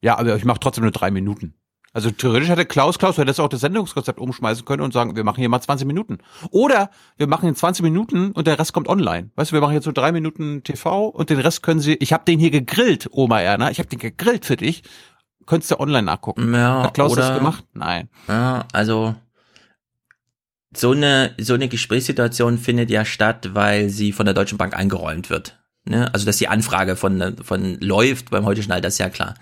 ja, 0.00 0.18
aber 0.18 0.34
ich 0.36 0.44
mache 0.44 0.60
trotzdem 0.60 0.84
nur 0.84 0.90
drei 0.90 1.10
Minuten. 1.10 1.54
Also 1.92 2.10
theoretisch 2.10 2.48
hätte 2.48 2.64
Klaus, 2.64 2.98
Klaus 2.98 3.18
hätte 3.18 3.26
das 3.26 3.38
auch 3.38 3.48
das 3.50 3.60
Sendungskonzept 3.60 4.18
umschmeißen 4.18 4.64
können 4.64 4.82
und 4.82 4.94
sagen, 4.94 5.14
wir 5.14 5.24
machen 5.24 5.40
hier 5.40 5.50
mal 5.50 5.60
20 5.60 5.86
Minuten. 5.86 6.18
Oder 6.50 6.88
wir 7.18 7.26
machen 7.26 7.46
in 7.46 7.54
20 7.54 7.82
Minuten 7.82 8.32
und 8.32 8.46
der 8.46 8.58
Rest 8.58 8.72
kommt 8.72 8.88
online. 8.88 9.30
Weißt 9.36 9.50
du, 9.50 9.54
wir 9.54 9.60
machen 9.60 9.74
jetzt 9.74 9.84
so 9.84 9.92
drei 9.92 10.10
Minuten 10.12 10.62
TV 10.64 11.08
und 11.08 11.28
den 11.28 11.38
Rest 11.38 11.62
können 11.62 11.80
Sie, 11.80 11.92
ich 11.94 12.14
habe 12.14 12.24
den 12.24 12.38
hier 12.38 12.50
gegrillt, 12.50 13.10
Oma 13.12 13.40
Erna, 13.40 13.70
ich 13.70 13.78
habe 13.78 13.90
den 13.90 13.98
gegrillt 13.98 14.46
für 14.46 14.56
dich. 14.56 14.82
Könntest 15.44 15.72
du 15.72 15.80
online 15.80 16.04
nachgucken. 16.04 16.54
Ja, 16.54 16.84
Hat 16.84 16.94
Klaus 16.94 17.12
oder, 17.12 17.28
das 17.28 17.38
gemacht? 17.38 17.66
Nein. 17.74 18.08
Ja, 18.28 18.64
also 18.72 19.14
so 20.74 20.92
eine, 20.92 21.34
so 21.38 21.54
eine 21.54 21.68
Gesprächssituation 21.68 22.58
findet 22.58 22.90
ja 22.90 23.04
statt, 23.04 23.50
weil 23.52 23.88
sie 23.88 24.12
von 24.12 24.26
der 24.26 24.34
Deutschen 24.34 24.58
Bank 24.58 24.74
eingeräumt 24.74 25.30
wird. 25.30 25.58
Ne? 25.84 26.12
Also, 26.14 26.26
dass 26.26 26.38
die 26.38 26.48
Anfrage 26.48 26.96
von, 26.96 27.36
von 27.42 27.78
läuft 27.80 28.30
beim 28.30 28.44
heute 28.44 28.62
Schnall, 28.62 28.80
das 28.80 28.94
ist 28.94 28.98
ja 28.98 29.10
klar. 29.10 29.34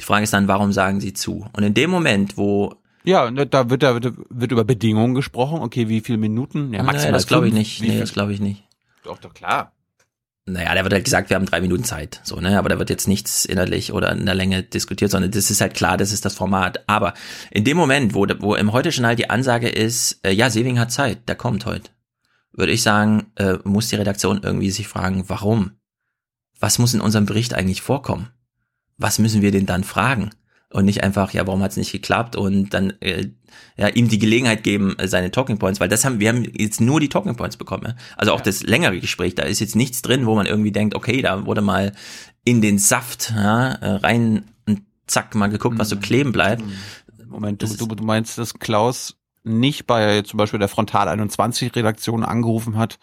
Die 0.00 0.04
Frage 0.04 0.24
ist 0.24 0.32
dann, 0.32 0.48
warum 0.48 0.72
sagen 0.72 1.00
sie 1.00 1.12
zu? 1.12 1.46
Und 1.52 1.64
in 1.64 1.74
dem 1.74 1.90
Moment, 1.90 2.36
wo 2.36 2.76
Ja, 3.04 3.30
ne, 3.30 3.46
da 3.46 3.68
wird, 3.68 3.82
da 3.82 3.94
wird, 3.94 4.14
wird 4.30 4.52
über 4.52 4.64
Bedingungen 4.64 5.14
gesprochen. 5.14 5.60
Okay, 5.60 5.88
wie 5.88 6.00
viele 6.00 6.18
Minuten? 6.18 6.72
Ja, 6.72 6.82
maximal 6.82 7.12
nee, 7.12 7.16
das 7.16 7.26
glaube 7.26 7.48
ich 7.48 7.54
nicht. 7.54 7.82
Nee, 7.82 7.98
das 7.98 8.12
glaube 8.12 8.32
ich 8.32 8.40
nicht. 8.40 8.64
Doch, 9.02 9.18
doch, 9.18 9.34
klar. 9.34 9.72
Naja, 10.48 10.74
da 10.74 10.82
wird 10.82 10.92
halt 10.92 11.04
gesagt, 11.04 11.30
wir 11.30 11.36
haben 11.36 11.46
drei 11.46 11.60
Minuten 11.60 11.84
Zeit. 11.84 12.20
So, 12.24 12.40
ne? 12.40 12.58
Aber 12.58 12.68
da 12.68 12.78
wird 12.78 12.90
jetzt 12.90 13.06
nichts 13.06 13.44
inhaltlich 13.44 13.92
oder 13.92 14.12
in 14.12 14.26
der 14.26 14.34
Länge 14.34 14.62
diskutiert, 14.62 15.10
sondern 15.10 15.30
das 15.30 15.50
ist 15.50 15.60
halt 15.60 15.74
klar, 15.74 15.96
das 15.96 16.12
ist 16.12 16.24
das 16.24 16.34
Format. 16.34 16.84
Aber 16.88 17.14
in 17.50 17.64
dem 17.64 17.76
Moment, 17.76 18.14
wo, 18.14 18.26
wo 18.40 18.54
im 18.54 18.72
heute 18.72 18.88
Journal 18.88 19.16
die 19.16 19.30
Ansage 19.30 19.68
ist, 19.68 20.20
äh, 20.24 20.32
ja, 20.32 20.50
Seving 20.50 20.78
hat 20.78 20.90
Zeit, 20.90 21.28
der 21.28 21.36
kommt 21.36 21.66
heute, 21.66 21.90
würde 22.52 22.72
ich 22.72 22.82
sagen, 22.82 23.26
äh, 23.36 23.58
muss 23.64 23.88
die 23.88 23.96
Redaktion 23.96 24.40
irgendwie 24.42 24.70
sich 24.70 24.88
fragen, 24.88 25.24
warum? 25.28 25.72
Was 26.58 26.78
muss 26.78 26.94
in 26.94 27.00
unserem 27.00 27.26
Bericht 27.26 27.54
eigentlich 27.54 27.82
vorkommen? 27.82 28.30
Was 28.96 29.18
müssen 29.18 29.42
wir 29.42 29.52
denn 29.52 29.66
dann 29.66 29.84
fragen? 29.84 30.30
Und 30.70 30.84
nicht 30.84 31.02
einfach, 31.02 31.32
ja, 31.32 31.46
warum 31.46 31.62
hat 31.62 31.70
es 31.70 31.76
nicht 31.78 31.92
geklappt 31.92 32.36
und 32.36 32.74
dann 32.74 32.92
äh, 33.00 33.28
ja, 33.78 33.88
ihm 33.88 34.08
die 34.08 34.18
Gelegenheit 34.18 34.64
geben, 34.64 34.98
äh, 34.98 35.08
seine 35.08 35.30
Talking 35.30 35.58
Points, 35.58 35.80
weil 35.80 35.88
das 35.88 36.04
haben, 36.04 36.20
wir 36.20 36.28
haben 36.28 36.44
jetzt 36.54 36.80
nur 36.80 37.00
die 37.00 37.08
Talking 37.08 37.36
Points 37.36 37.56
bekommen. 37.56 37.84
Ja? 37.86 37.94
Also 38.16 38.32
auch 38.32 38.40
das 38.42 38.62
längere 38.62 39.00
Gespräch, 39.00 39.34
da 39.34 39.44
ist 39.44 39.60
jetzt 39.60 39.76
nichts 39.76 40.02
drin, 40.02 40.26
wo 40.26 40.34
man 40.34 40.46
irgendwie 40.46 40.72
denkt, 40.72 40.94
okay, 40.94 41.22
da 41.22 41.46
wurde 41.46 41.62
mal 41.62 41.92
in 42.44 42.60
den 42.60 42.78
Saft 42.78 43.32
ja, 43.34 43.72
äh, 43.72 43.92
rein 43.96 44.44
und 44.66 44.82
zack, 45.06 45.34
mal 45.34 45.48
geguckt, 45.48 45.78
was 45.78 45.88
so 45.88 45.96
kleben 45.96 46.32
bleibt. 46.32 46.62
Moment, 47.26 47.62
du, 47.62 47.66
du, 47.66 47.86
du 47.86 48.04
meinst, 48.04 48.36
dass 48.36 48.54
Klaus 48.54 49.16
nicht 49.44 49.86
bei 49.86 50.22
zum 50.22 50.36
Beispiel 50.36 50.58
der 50.58 50.68
Frontal 50.68 51.08
21 51.08 51.74
Redaktion 51.74 52.24
angerufen 52.24 52.76
hat, 52.76 52.98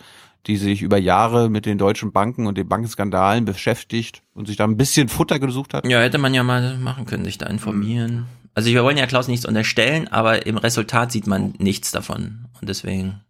die 0.48 0.58
sich 0.58 0.82
über 0.82 0.98
Jahre 0.98 1.50
mit 1.50 1.66
den 1.66 1.78
deutschen 1.78 2.12
Banken 2.12 2.48
und 2.48 2.58
den 2.58 2.68
Bankenskandalen 2.68 3.46
beschäftigt 3.46 4.22
und 4.34 4.48
sich 4.48 4.58
da 4.58 4.66
ein 4.66 4.78
bisschen 4.78 5.10
Futter 5.10 5.40
gesucht 5.40 5.74
hat? 5.74 5.88
Ja, 5.88 6.02
hätte 6.02 6.18
man 6.18 6.34
ja 6.34 6.44
mal 6.44 6.78
machen 6.78 7.06
können, 7.06 7.26
sich 7.26 7.38
da 7.38 7.48
informieren. 7.48 8.26
Also 8.54 8.70
wir 8.70 8.84
wollen 8.84 8.98
ja 8.98 9.06
Klaus 9.06 9.28
nichts 9.28 9.46
unterstellen, 9.46 10.08
aber 10.08 10.46
im 10.46 10.58
Resultat 10.58 11.12
sieht 11.12 11.28
man 11.28 11.54
nichts 11.58 11.92
davon. 11.92 12.46
Und 12.62 12.70
deswegen, 12.70 13.22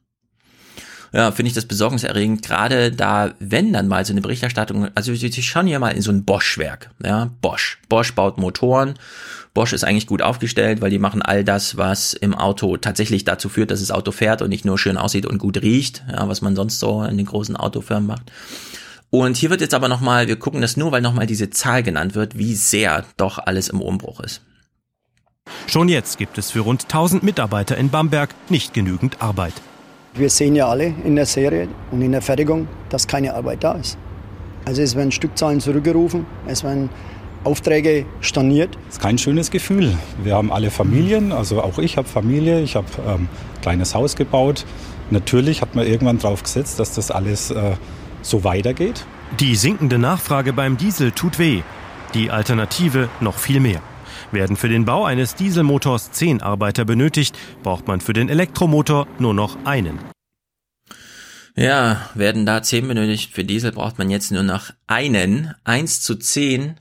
ja, 1.13 1.31
finde 1.31 1.47
ich 1.47 1.55
das 1.55 1.65
besorgniserregend, 1.65 2.43
gerade 2.43 2.91
da, 2.91 3.33
wenn 3.39 3.73
dann 3.73 3.87
mal 3.87 4.05
so 4.05 4.13
eine 4.13 4.21
Berichterstattung, 4.21 4.89
also 4.93 5.15
sie 5.15 5.31
schauen 5.41 5.65
hier 5.65 5.79
mal 5.79 5.89
in 5.89 6.03
so 6.03 6.11
ein 6.11 6.25
Bosch-Werk, 6.25 6.91
ja, 7.03 7.31
Bosch. 7.41 7.79
Bosch 7.89 8.13
baut 8.13 8.37
Motoren. 8.37 8.95
Bosch 9.55 9.73
ist 9.73 9.83
eigentlich 9.83 10.05
gut 10.05 10.21
aufgestellt, 10.21 10.81
weil 10.81 10.91
die 10.91 10.99
machen 10.99 11.23
all 11.23 11.43
das, 11.43 11.77
was 11.77 12.13
im 12.13 12.35
Auto 12.35 12.77
tatsächlich 12.77 13.23
dazu 13.23 13.49
führt, 13.49 13.71
dass 13.71 13.79
das 13.79 13.89
Auto 13.89 14.11
fährt 14.11 14.43
und 14.43 14.49
nicht 14.49 14.65
nur 14.65 14.77
schön 14.77 14.97
aussieht 14.97 15.25
und 15.25 15.39
gut 15.39 15.61
riecht, 15.63 16.03
ja, 16.11 16.27
was 16.27 16.41
man 16.41 16.55
sonst 16.55 16.79
so 16.79 17.03
in 17.03 17.17
den 17.17 17.25
großen 17.25 17.55
Autofirmen 17.55 18.05
macht. 18.05 18.31
Und 19.09 19.37
hier 19.37 19.49
wird 19.49 19.61
jetzt 19.61 19.73
aber 19.73 19.87
nochmal, 19.87 20.27
wir 20.27 20.35
gucken 20.35 20.61
das 20.61 20.75
nur, 20.75 20.91
weil 20.91 21.01
nochmal 21.01 21.25
diese 21.25 21.49
Zahl 21.49 21.83
genannt 21.83 22.15
wird, 22.15 22.37
wie 22.37 22.53
sehr 22.53 23.05
doch 23.15 23.39
alles 23.39 23.69
im 23.69 23.81
Umbruch 23.81 24.19
ist. 24.19 24.41
Schon 25.67 25.87
jetzt 25.87 26.17
gibt 26.17 26.37
es 26.37 26.51
für 26.51 26.59
rund 26.59 26.83
1000 26.83 27.23
Mitarbeiter 27.23 27.77
in 27.77 27.89
Bamberg 27.89 28.35
nicht 28.49 28.73
genügend 28.73 29.21
Arbeit. 29.21 29.53
Wir 30.15 30.29
sehen 30.29 30.55
ja 30.55 30.67
alle 30.67 30.93
in 31.05 31.15
der 31.15 31.25
Serie 31.25 31.69
und 31.91 32.01
in 32.01 32.11
der 32.11 32.21
Fertigung, 32.21 32.67
dass 32.89 33.07
keine 33.07 33.33
Arbeit 33.33 33.63
da 33.63 33.73
ist. 33.73 33.97
Also 34.65 34.81
es 34.81 34.95
werden 34.95 35.11
Stückzahlen 35.11 35.61
zurückgerufen, 35.61 36.25
es 36.47 36.63
werden 36.63 36.89
Aufträge 37.45 38.05
storniert. 38.21 38.75
Das 38.85 38.95
ist 38.95 39.01
kein 39.01 39.17
schönes 39.17 39.51
Gefühl. 39.51 39.97
Wir 40.23 40.35
haben 40.35 40.51
alle 40.51 40.71
Familien, 40.71 41.31
also 41.31 41.61
auch 41.61 41.79
ich 41.79 41.97
habe 41.97 42.07
Familie, 42.07 42.61
ich 42.61 42.75
habe 42.75 42.87
ähm, 43.07 43.27
ein 43.55 43.61
kleines 43.61 43.95
Haus 43.95 44.15
gebaut. 44.15 44.65
Natürlich 45.11 45.61
hat 45.61 45.75
man 45.75 45.85
irgendwann 45.85 46.17
drauf 46.17 46.43
gesetzt, 46.43 46.79
dass 46.79 46.93
das 46.95 47.11
alles 47.11 47.51
äh, 47.51 47.75
so 48.21 48.43
weitergeht. 48.43 49.05
Die 49.39 49.55
sinkende 49.55 49.97
Nachfrage 49.97 50.53
beim 50.53 50.77
Diesel 50.77 51.11
tut 51.11 51.39
weh. 51.39 51.61
Die 52.13 52.31
Alternative 52.31 53.09
noch 53.19 53.37
viel 53.37 53.59
mehr. 53.59 53.81
Werden 54.31 54.55
für 54.55 54.69
den 54.69 54.85
Bau 54.85 55.05
eines 55.05 55.35
Dieselmotors 55.35 56.11
zehn 56.11 56.41
Arbeiter 56.41 56.85
benötigt, 56.85 57.37
braucht 57.63 57.87
man 57.87 58.01
für 58.01 58.13
den 58.13 58.29
Elektromotor 58.29 59.07
nur 59.19 59.33
noch 59.33 59.57
einen. 59.65 59.99
Ja, 61.55 62.09
werden 62.15 62.45
da 62.45 62.61
zehn 62.61 62.87
benötigt. 62.87 63.33
Für 63.33 63.45
Diesel 63.45 63.71
braucht 63.71 63.97
man 63.97 64.09
jetzt 64.09 64.31
nur 64.31 64.43
noch 64.43 64.71
einen. 64.87 65.53
Eins 65.63 66.01
zu 66.01 66.15
zehn. 66.15 66.75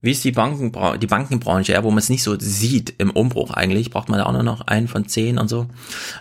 Wie 0.00 0.12
ist 0.12 0.22
die, 0.22 0.32
Bankenbra 0.32 0.96
die 0.96 1.08
Bankenbranche, 1.08 1.72
ja, 1.72 1.82
wo 1.82 1.90
man 1.90 1.98
es 1.98 2.08
nicht 2.08 2.22
so 2.22 2.38
sieht 2.38 2.94
im 2.98 3.10
Umbruch 3.10 3.50
eigentlich, 3.50 3.90
braucht 3.90 4.08
man 4.08 4.18
da 4.18 4.26
auch 4.26 4.32
nur 4.32 4.44
noch 4.44 4.60
einen 4.62 4.86
von 4.86 5.08
zehn 5.08 5.38
und 5.38 5.48
so. 5.48 5.66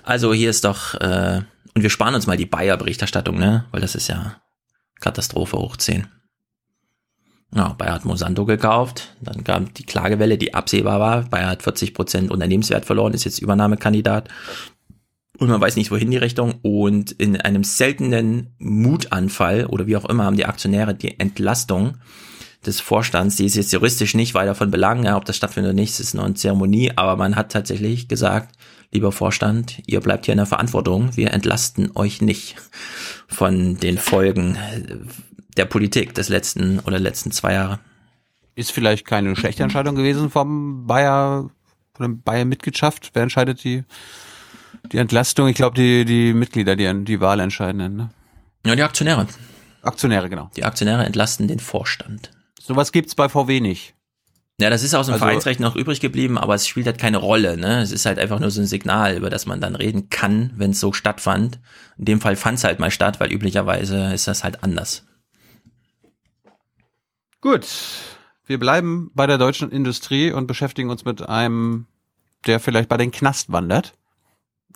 Also 0.03 0.33
hier 0.33 0.49
ist 0.49 0.63
doch, 0.63 0.95
äh, 0.95 1.41
und 1.75 1.83
wir 1.83 1.91
sparen 1.91 2.15
uns 2.15 2.25
mal 2.25 2.37
die 2.37 2.47
Bayer-Berichterstattung, 2.47 3.37
ne? 3.37 3.65
Weil 3.71 3.81
das 3.81 3.93
ist 3.93 4.07
ja 4.07 4.41
Katastrophe 4.99 5.57
hoch 5.57 5.77
zehn. 5.77 6.07
Ja, 7.53 7.69
Bayer 7.73 7.93
hat 7.93 8.05
Monsanto 8.05 8.45
gekauft, 8.45 9.15
dann 9.21 9.43
kam 9.43 9.73
die 9.73 9.85
Klagewelle, 9.85 10.37
die 10.37 10.53
absehbar 10.53 10.99
war. 10.99 11.23
Bayer 11.23 11.49
hat 11.49 11.63
40 11.63 11.93
Prozent 11.93 12.31
Unternehmenswert 12.31 12.83
verloren, 12.83 13.13
ist 13.13 13.23
jetzt 13.23 13.39
Übernahmekandidat. 13.39 14.29
Und 15.37 15.49
man 15.49 15.61
weiß 15.61 15.75
nicht, 15.75 15.91
wohin 15.91 16.11
die 16.11 16.17
Richtung. 16.17 16.55
Und 16.63 17.11
in 17.11 17.39
einem 17.39 17.63
seltenen 17.63 18.55
Mutanfall 18.57 19.67
oder 19.67 19.87
wie 19.87 19.95
auch 19.95 20.05
immer 20.05 20.25
haben 20.25 20.35
die 20.35 20.45
Aktionäre 20.45 20.95
die 20.95 21.19
Entlastung 21.19 21.97
des 22.67 22.79
Vorstands, 22.79 23.37
die 23.37 23.45
ist 23.45 23.55
jetzt 23.55 23.73
juristisch 23.73 24.13
nicht 24.13 24.33
weiter 24.33 24.53
von 24.53 24.69
Belang, 24.69 25.03
ja, 25.03 25.17
ob 25.17 25.25
das 25.25 25.37
stattfindet 25.37 25.71
oder 25.71 25.81
nicht, 25.81 25.99
ist 25.99 26.13
nur 26.13 26.25
eine 26.25 26.35
Zeremonie, 26.35 26.91
aber 26.95 27.15
man 27.15 27.35
hat 27.35 27.51
tatsächlich 27.51 28.07
gesagt, 28.07 28.53
lieber 28.91 29.11
Vorstand, 29.11 29.81
ihr 29.87 30.01
bleibt 30.01 30.25
hier 30.25 30.33
in 30.33 30.37
der 30.37 30.45
Verantwortung, 30.45 31.15
wir 31.15 31.33
entlasten 31.33 31.91
euch 31.95 32.21
nicht 32.21 32.55
von 33.27 33.77
den 33.77 33.97
Folgen 33.97 34.57
der 35.55 35.65
Politik 35.65 36.13
des 36.13 36.29
letzten 36.29 36.79
oder 36.79 36.99
letzten 36.99 37.31
zwei 37.31 37.53
Jahre. 37.53 37.79
Ist 38.55 38.71
vielleicht 38.71 39.05
keine 39.05 39.35
schlechte 39.35 39.63
Entscheidung 39.63 39.95
gewesen 39.95 40.29
vom 40.29 40.87
Bayer, 40.87 41.49
von 41.93 42.11
der 42.11 42.21
Bayer-Mitgliedschaft. 42.23 43.11
Wer 43.13 43.23
entscheidet 43.23 43.63
die, 43.63 43.83
die 44.91 44.97
Entlastung? 44.97 45.47
Ich 45.47 45.55
glaube, 45.55 45.75
die, 45.75 46.05
die 46.05 46.33
Mitglieder, 46.33 46.75
die 46.75 47.05
die 47.05 47.21
Wahl 47.21 47.39
entscheiden. 47.39 47.95
Ne? 47.95 48.09
Ja, 48.65 48.75
die 48.75 48.83
Aktionäre. 48.83 49.27
Aktionäre, 49.83 50.29
genau. 50.29 50.49
Die 50.55 50.63
Aktionäre 50.63 51.05
entlasten 51.05 51.47
den 51.47 51.59
Vorstand. 51.59 52.31
Sowas 52.67 52.91
gibt's 52.91 53.15
bei 53.15 53.29
VW 53.29 53.61
nicht. 53.61 53.95
Ja, 54.59 54.69
das 54.69 54.83
ist 54.83 54.93
aus 54.93 55.05
dem 55.05 55.13
Also- 55.13 55.23
Vereinsrecht 55.25 55.59
noch 55.59 55.75
übrig 55.75 55.99
geblieben, 56.01 56.37
aber 56.37 56.55
es 56.55 56.67
spielt 56.67 56.85
halt 56.87 56.97
keine 56.97 57.17
Rolle. 57.17 57.55
Ne? 57.57 57.79
Es 57.81 57.91
ist 57.91 58.05
halt 58.05 58.19
einfach 58.19 58.39
nur 58.39 58.51
so 58.51 58.59
ein 58.59 58.65
Signal, 58.67 59.15
über 59.15 59.29
das 59.29 59.45
man 59.45 59.61
dann 59.61 59.75
reden 59.75 60.09
kann, 60.09 60.51
wenn 60.55 60.71
es 60.71 60.79
so 60.79 60.91
stattfand. 60.91 61.59
In 61.97 62.05
dem 62.05 62.19
Fall 62.21 62.35
fand 62.35 62.57
es 62.57 62.63
halt 62.63 62.79
mal 62.79 62.91
statt, 62.91 63.19
weil 63.19 63.31
üblicherweise 63.31 64.13
ist 64.13 64.27
das 64.27 64.43
halt 64.43 64.63
anders. 64.63 65.05
Gut. 67.39 67.65
Wir 68.45 68.59
bleiben 68.59 69.11
bei 69.13 69.27
der 69.27 69.37
deutschen 69.37 69.71
Industrie 69.71 70.31
und 70.31 70.47
beschäftigen 70.47 70.89
uns 70.89 71.05
mit 71.05 71.21
einem, 71.21 71.85
der 72.47 72.59
vielleicht 72.59 72.89
bei 72.89 72.97
den 72.97 73.11
Knast 73.11 73.51
wandert. 73.51 73.93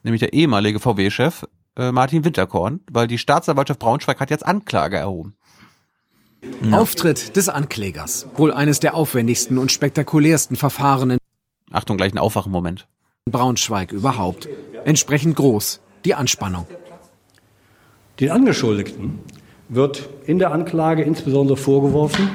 Nämlich 0.04 0.20
der 0.20 0.34
ehemalige 0.34 0.80
VW-Chef 0.80 1.46
äh, 1.76 1.92
Martin 1.92 2.24
Winterkorn, 2.24 2.82
weil 2.92 3.08
die 3.08 3.18
Staatsanwaltschaft 3.18 3.80
Braunschweig 3.80 4.20
hat 4.20 4.30
jetzt 4.30 4.46
Anklage 4.46 4.98
erhoben. 4.98 5.36
Auftritt 6.72 7.36
des 7.36 7.50
Anklägers. 7.50 8.28
Wohl 8.36 8.52
eines 8.52 8.80
der 8.80 8.96
aufwendigsten 8.96 9.58
und 9.58 9.72
spektakulärsten 9.72 10.56
Verfahren 10.56 11.12
in 11.12 11.18
Achtung, 11.72 11.98
gleich 11.98 12.14
ein 12.14 12.18
Aufwachenmoment. 12.18 12.88
Braunschweig 13.30 13.92
überhaupt. 13.92 14.50
Entsprechend 14.84 15.36
groß 15.36 15.80
die 16.06 16.16
Anspannung. 16.16 16.68
Den 18.20 18.32
Angeschuldigten 18.32 19.20
wird 19.70 20.10
in 20.26 20.40
der 20.40 20.52
Anklage 20.52 21.04
insbesondere 21.04 21.58
vorgeworfen, 21.58 22.30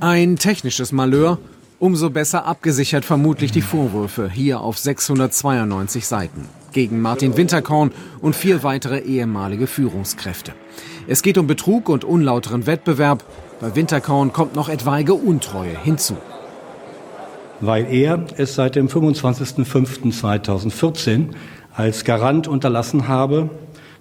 Ein 0.00 0.36
technisches 0.36 0.90
Malheur, 0.90 1.38
umso 1.78 2.10
besser 2.10 2.44
abgesichert 2.44 3.04
vermutlich 3.04 3.52
die 3.52 3.62
Vorwürfe 3.62 4.28
hier 4.28 4.60
auf 4.60 4.78
692 4.78 6.06
Seiten 6.06 6.48
gegen 6.72 7.00
Martin 7.00 7.36
Winterkorn 7.36 7.92
und 8.20 8.34
vier 8.34 8.64
weitere 8.64 8.98
ehemalige 8.98 9.68
Führungskräfte. 9.68 10.54
Es 11.08 11.22
geht 11.22 11.38
um 11.38 11.46
Betrug 11.46 11.88
und 11.88 12.04
unlauteren 12.04 12.66
Wettbewerb. 12.66 13.24
Bei 13.60 13.74
Winterkorn 13.74 14.32
kommt 14.32 14.54
noch 14.54 14.68
etwaige 14.68 15.14
Untreue 15.14 15.76
hinzu. 15.82 16.16
weil 17.62 17.90
er 17.92 18.24
es 18.36 18.54
seit 18.56 18.74
dem 18.74 18.88
25.05.2014 18.88 21.28
als 21.74 22.04
Garant 22.04 22.48
unterlassen 22.48 23.08
habe, 23.08 23.48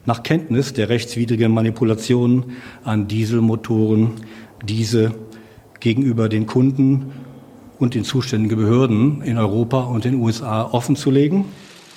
nach 0.05 0.23
Kenntnis 0.23 0.73
der 0.73 0.89
rechtswidrigen 0.89 1.53
Manipulationen 1.53 2.57
an 2.83 3.07
Dieselmotoren 3.07 4.15
diese 4.65 5.13
gegenüber 5.79 6.27
den 6.27 6.47
Kunden 6.47 7.11
und 7.77 7.93
den 7.93 8.03
zuständigen 8.03 8.57
Behörden 8.57 9.21
in 9.21 9.37
Europa 9.37 9.81
und 9.81 10.05
den 10.05 10.15
USA 10.15 10.63
offenzulegen. 10.63 11.45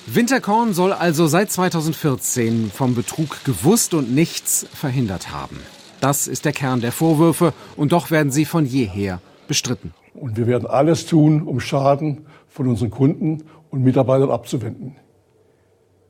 Winterkorn 0.06 0.74
soll 0.74 0.92
also 0.92 1.26
seit 1.26 1.50
2014 1.50 2.70
vom 2.70 2.94
Betrug 2.94 3.42
gewusst 3.44 3.94
und 3.94 4.14
nichts 4.14 4.66
verhindert 4.74 5.32
haben. 5.32 5.58
Das 6.00 6.28
ist 6.28 6.44
der 6.44 6.52
Kern 6.52 6.82
der 6.82 6.92
Vorwürfe 6.92 7.54
und 7.74 7.92
doch 7.92 8.10
werden 8.10 8.30
sie 8.30 8.44
von 8.44 8.66
jeher 8.66 9.22
bestritten. 9.48 9.94
Und 10.12 10.36
wir 10.36 10.46
werden 10.46 10.66
alles 10.66 11.06
tun, 11.06 11.42
um 11.42 11.58
Schaden 11.58 12.26
von 12.48 12.68
unseren 12.68 12.90
Kunden 12.90 13.44
und 13.70 13.82
Mitarbeitern 13.82 14.30
abzuwenden. 14.30 14.96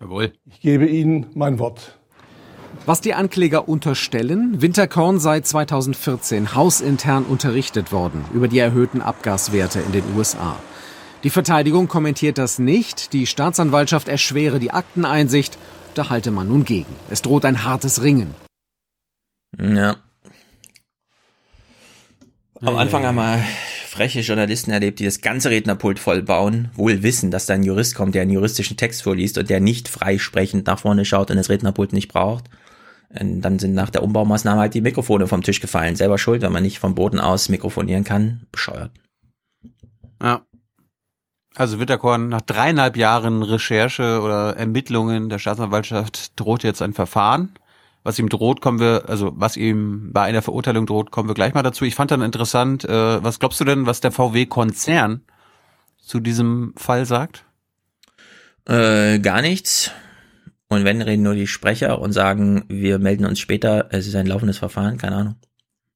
Jawohl. 0.01 0.33
Ich 0.45 0.61
gebe 0.61 0.87
Ihnen 0.87 1.27
mein 1.35 1.61
Wort. 1.61 1.99
Was 2.87 3.01
die 3.01 3.15
Ankläger 3.15 3.69
unterstellen, 3.69 4.61
Winterkorn 4.61 5.21
sei 5.21 5.41
2014 5.41 6.57
hausintern 6.57 7.25
unterrichtet 7.25 7.93
worden 7.93 8.25
über 8.35 8.49
die 8.49 8.59
erhöhten 8.59 9.01
Abgaswerte 9.01 9.79
in 9.79 9.93
den 9.93 10.03
USA. 10.17 10.57
Die 11.25 11.31
Verteidigung 11.31 11.89
kommentiert 11.89 12.37
das 12.37 12.59
nicht, 12.59 13.15
die 13.15 13.27
Staatsanwaltschaft 13.27 14.09
erschwere 14.09 14.59
die 14.59 14.71
Akteneinsicht, 14.71 15.57
da 15.95 16.11
halte 16.11 16.31
man 16.31 16.49
nun 16.49 16.65
gegen. 16.65 16.95
Es 17.09 17.23
droht 17.23 17.47
ein 17.47 17.65
hartes 17.65 18.03
Ringen. 18.03 18.35
Ja. 19.59 19.97
Am 22.61 22.77
Anfang 22.77 23.05
haben 23.05 23.17
wir 23.17 23.43
freche 23.87 24.21
Journalisten 24.21 24.71
erlebt, 24.71 24.99
die 24.99 25.05
das 25.05 25.21
ganze 25.21 25.51
Rednerpult 25.51 25.99
vollbauen, 25.99 26.71
wohl 26.75 27.03
wissen, 27.03 27.31
dass 27.31 27.47
da 27.47 27.55
ein 27.55 27.63
Jurist 27.63 27.95
kommt, 27.95 28.15
der 28.15 28.23
einen 28.23 28.33
juristischen 28.33 28.77
Text 28.77 29.03
vorliest 29.03 29.39
und 29.39 29.49
der 29.49 29.61
nicht 29.61 29.89
freisprechend 29.89 30.67
nach 30.67 30.81
vorne 30.81 31.05
schaut 31.05 31.31
und 31.31 31.37
das 31.37 31.49
Rednerpult 31.49 31.93
nicht 31.93 32.09
braucht. 32.09 32.45
Und 33.19 33.41
dann 33.43 33.59
sind 33.59 33.75
nach 33.75 33.91
der 33.91 34.03
Umbaumaßnahme 34.03 34.61
halt 34.61 34.75
die 34.75 34.81
Mikrofone 34.81 35.27
vom 35.27 35.43
Tisch 35.43 35.61
gefallen. 35.61 35.95
Selber 35.95 36.19
schuld, 36.19 36.43
wenn 36.43 36.53
man 36.53 36.65
nicht 36.65 36.81
vom 36.81 36.97
Boden 36.97 37.21
aus 37.21 37.49
mikrofonieren 37.49 38.03
kann. 38.03 38.47
Bescheuert. 38.51 38.91
Ja. 40.21 40.45
Also 41.57 41.79
Witterkorn, 41.79 42.29
nach 42.29 42.41
dreieinhalb 42.41 42.97
Jahren 42.97 43.43
Recherche 43.43 44.21
oder 44.21 44.57
Ermittlungen 44.57 45.29
der 45.29 45.39
Staatsanwaltschaft 45.39 46.39
droht 46.39 46.65
jetzt 46.65 46.83
ein 46.83 46.95
Verfahren. 46.95 47.55
Was 48.03 48.19
ihm 48.19 48.29
droht, 48.29 48.61
kommen 48.61 48.81
wir, 48.81 49.05
also 49.09 49.33
was 49.37 49.57
ihm 49.57 50.13
bei 50.13 50.23
einer 50.23 50.43
Verurteilung 50.43 50.85
droht, 50.85 51.11
kommen 51.11 51.29
wir 51.29 51.35
gleich 51.35 51.55
mal 51.55 51.63
dazu. 51.63 51.85
Ich 51.85 51.95
fand 51.95 52.11
dann 52.11 52.23
interessant, 52.23 52.85
äh, 52.85 53.23
was 53.23 53.39
glaubst 53.39 53.61
du 53.61 53.65
denn, 53.65 53.87
was 53.87 54.01
der 54.01 54.13
VW-Konzern 54.13 55.23
zu 55.97 56.21
diesem 56.21 56.75
Fall 56.77 57.07
sagt? 57.07 57.47
Äh, 58.67 59.21
gar 59.21 59.41
nichts. 59.41 59.91
Und 60.69 60.85
wenn, 60.85 61.01
reden 61.03 61.23
nur 61.23 61.35
die 61.35 61.47
Sprecher 61.47 62.01
und 62.01 62.13
sagen, 62.13 62.65
wir 62.69 62.99
melden 62.99 63.27
uns 63.27 63.39
später, 63.39 63.89
es 63.91 64.07
ist 64.07 64.17
ein 64.17 64.27
laufendes 64.27 64.59
Verfahren, 64.59 64.99
keine 64.99 65.17
Ahnung. 65.17 65.37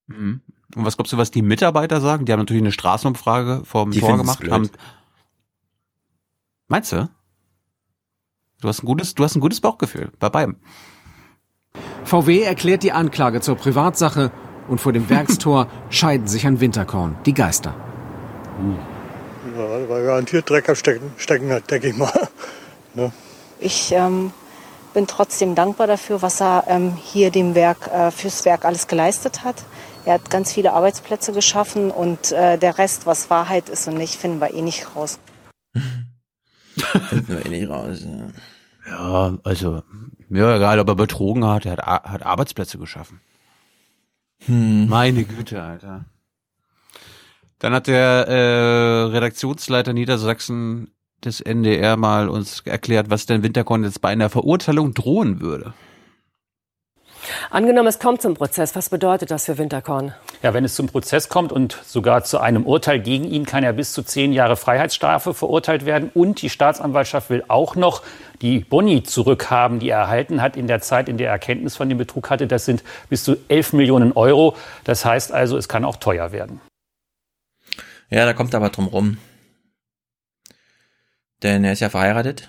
Mhm. 0.07 0.41
Und 0.77 0.85
was 0.85 0.97
glaubst 0.97 1.13
du, 1.13 1.17
was 1.17 1.31
die 1.31 1.43
Mitarbeiter 1.43 2.01
sagen? 2.01 2.25
Die 2.25 2.33
haben 2.33 2.41
natürlich 2.41 2.63
eine 2.63 2.73
Straßenumfrage 2.73 3.63
vorm 3.65 3.91
Die 3.91 4.01
Tor 4.01 4.17
gemacht. 4.17 4.49
Haben, 4.51 4.71
meinst 6.69 6.93
du? 6.93 7.09
Du 8.61 8.69
hast 8.69 8.83
ein 8.83 8.87
gutes, 8.87 9.15
du 9.15 9.25
hast 9.25 9.37
ein 9.37 9.41
gutes 9.41 9.61
Bauchgefühl 9.61 10.11
bei 10.19 10.29
beidem. 10.29 10.57
VW 12.05 12.43
erklärt 12.43 12.83
die 12.83 12.93
Anklage 12.93 13.41
zur 13.41 13.57
Privatsache 13.57 14.33
und 14.69 14.81
vor 14.81 14.93
dem 14.93 15.09
Werkstor 15.09 15.69
scheiden 15.91 16.27
sich 16.27 16.47
an 16.47 16.61
Winterkorn 16.61 17.17
die 17.27 17.35
Geister. 17.35 17.75
Ja, 19.57 19.89
weil 19.89 20.05
garantiert 20.05 20.49
Dreck 20.49 20.75
Stecken, 20.77 21.13
Stecken 21.17 21.51
hat, 21.51 21.71
denke 21.71 21.89
ich 21.89 21.97
mal. 21.97 22.13
Ne? 22.95 23.13
Ich 23.61 23.93
ähm, 23.93 24.33
bin 24.95 25.07
trotzdem 25.07 25.55
dankbar 25.55 25.87
dafür, 25.87 26.23
was 26.23 26.41
er 26.41 26.65
ähm, 26.69 26.97
hier 26.97 27.31
dem 27.31 27.55
Werk, 27.55 27.87
äh, 27.87 28.11
fürs 28.11 28.47
Werk 28.47 28.65
alles 28.65 28.87
geleistet 28.87 29.45
hat. 29.45 29.57
Er 30.07 30.15
hat 30.15 30.31
ganz 30.31 30.55
viele 30.55 30.73
Arbeitsplätze 30.73 31.33
geschaffen 31.33 31.91
und 31.91 32.33
äh, 32.33 32.57
der 32.57 32.79
Rest, 32.79 33.07
was 33.07 33.29
Wahrheit 33.29 33.69
ist 33.69 33.87
und 33.87 33.99
nicht, 33.99 34.15
finden 34.15 34.41
wir 34.41 34.55
eh 34.55 34.63
nicht 34.63 34.97
raus. 34.97 35.19
Finden 36.81 37.29
wir 37.29 37.47
eh 37.47 37.49
nicht 37.49 37.69
raus. 37.69 38.05
Ja. 38.05 38.29
Ja, 38.91 39.39
also 39.45 39.83
mir 40.29 40.55
egal, 40.55 40.79
ob 40.81 40.89
er 40.89 40.95
betrogen 40.95 41.45
hat, 41.45 41.67
er 41.67 41.73
hat, 41.77 42.05
hat 42.05 42.23
Arbeitsplätze 42.25 42.79
geschaffen. 42.79 43.21
Hm. 44.47 44.89
Meine 44.89 45.25
Güte, 45.25 45.63
Alter. 45.63 46.07
Dann 47.59 47.75
hat 47.75 47.87
der 47.87 48.29
äh, 48.29 49.03
Redaktionsleiter 49.11 49.93
Niedersachsen 49.93 50.93
des 51.25 51.41
NDR 51.41 51.97
mal 51.97 52.29
uns 52.29 52.61
erklärt, 52.61 53.11
was 53.11 53.27
denn 53.27 53.43
Winterkorn 53.43 53.83
jetzt 53.83 54.01
bei 54.01 54.11
einer 54.11 54.31
Verurteilung 54.31 54.95
drohen 54.95 55.41
würde. 55.41 55.75
Angenommen, 57.51 57.89
es 57.89 57.99
kommt 57.99 58.23
zum 58.23 58.35
Prozess. 58.35 58.75
Was 58.77 58.89
bedeutet 58.89 59.31
das 59.31 59.47
für 59.47 59.59
Winterkorn? 59.59 60.15
Ja, 60.43 60.55
wenn 60.55 60.65
es 60.65 60.75
zum 60.75 60.87
Prozess 60.87 61.29
kommt 61.29 61.53
und 61.53 61.79
sogar 61.85 62.25
zu 62.25 62.39
einem 62.39 62.65
Urteil 62.65 63.01
gegen 63.01 63.25
ihn, 63.25 63.45
kann 63.45 63.65
er 63.65 63.73
bis 63.73 63.93
zu 63.93 64.03
zehn 64.03 64.33
Jahre 64.33 64.57
Freiheitsstrafe 64.57 65.35
verurteilt 65.35 65.85
werden. 65.87 66.11
Und 66.15 66.43
die 66.43 66.51
Staatsanwaltschaft 66.51 67.31
will 67.31 67.45
auch 67.49 67.77
noch 67.77 68.03
die 68.41 68.61
Boni 68.61 69.03
zurückhaben, 69.03 69.79
die 69.81 69.89
er 69.89 70.01
erhalten 70.01 70.41
hat 70.43 70.57
in 70.57 70.67
der 70.67 70.81
Zeit, 70.81 71.09
in 71.09 71.19
der 71.19 71.31
er 71.31 71.39
Kenntnis 71.39 71.77
von 71.77 71.89
dem 71.89 71.99
Betrug 71.99 72.31
hatte. 72.31 72.47
Das 72.47 72.65
sind 72.65 72.85
bis 73.09 73.25
zu 73.25 73.37
11 73.49 73.73
Millionen 73.73 74.13
Euro. 74.13 74.57
Das 74.85 75.05
heißt 75.05 75.33
also, 75.33 75.57
es 75.57 75.69
kann 75.69 75.85
auch 75.85 75.97
teuer 75.97 76.33
werden. 76.33 76.61
Ja, 78.11 78.25
da 78.25 78.33
kommt 78.33 78.55
er 78.55 78.59
aber 78.59 78.71
drum 78.71 78.87
rum. 78.87 79.19
Denn 81.43 81.65
er 81.65 81.73
ist 81.73 81.81
ja 81.81 81.89
verheiratet. 81.89 82.49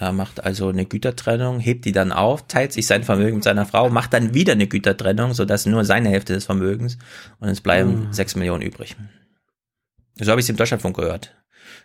Er 0.00 0.12
macht 0.12 0.42
also 0.42 0.68
eine 0.68 0.86
Gütertrennung, 0.86 1.60
hebt 1.60 1.84
die 1.84 1.92
dann 1.92 2.10
auf, 2.10 2.46
teilt 2.48 2.72
sich 2.72 2.86
sein 2.86 3.04
Vermögen 3.04 3.34
mit 3.36 3.44
seiner 3.44 3.66
Frau, 3.66 3.90
macht 3.90 4.14
dann 4.14 4.32
wieder 4.32 4.54
eine 4.54 4.66
Gütertrennung, 4.66 5.34
sodass 5.34 5.66
nur 5.66 5.84
seine 5.84 6.08
Hälfte 6.08 6.32
des 6.32 6.46
Vermögens 6.46 6.96
und 7.38 7.48
es 7.50 7.60
bleiben 7.60 8.06
Mhm. 8.06 8.12
sechs 8.14 8.34
Millionen 8.34 8.62
übrig. 8.62 8.96
So 10.18 10.30
habe 10.30 10.40
ich 10.40 10.46
es 10.46 10.50
im 10.50 10.56
Deutschlandfunk 10.56 10.96
gehört. 10.96 11.34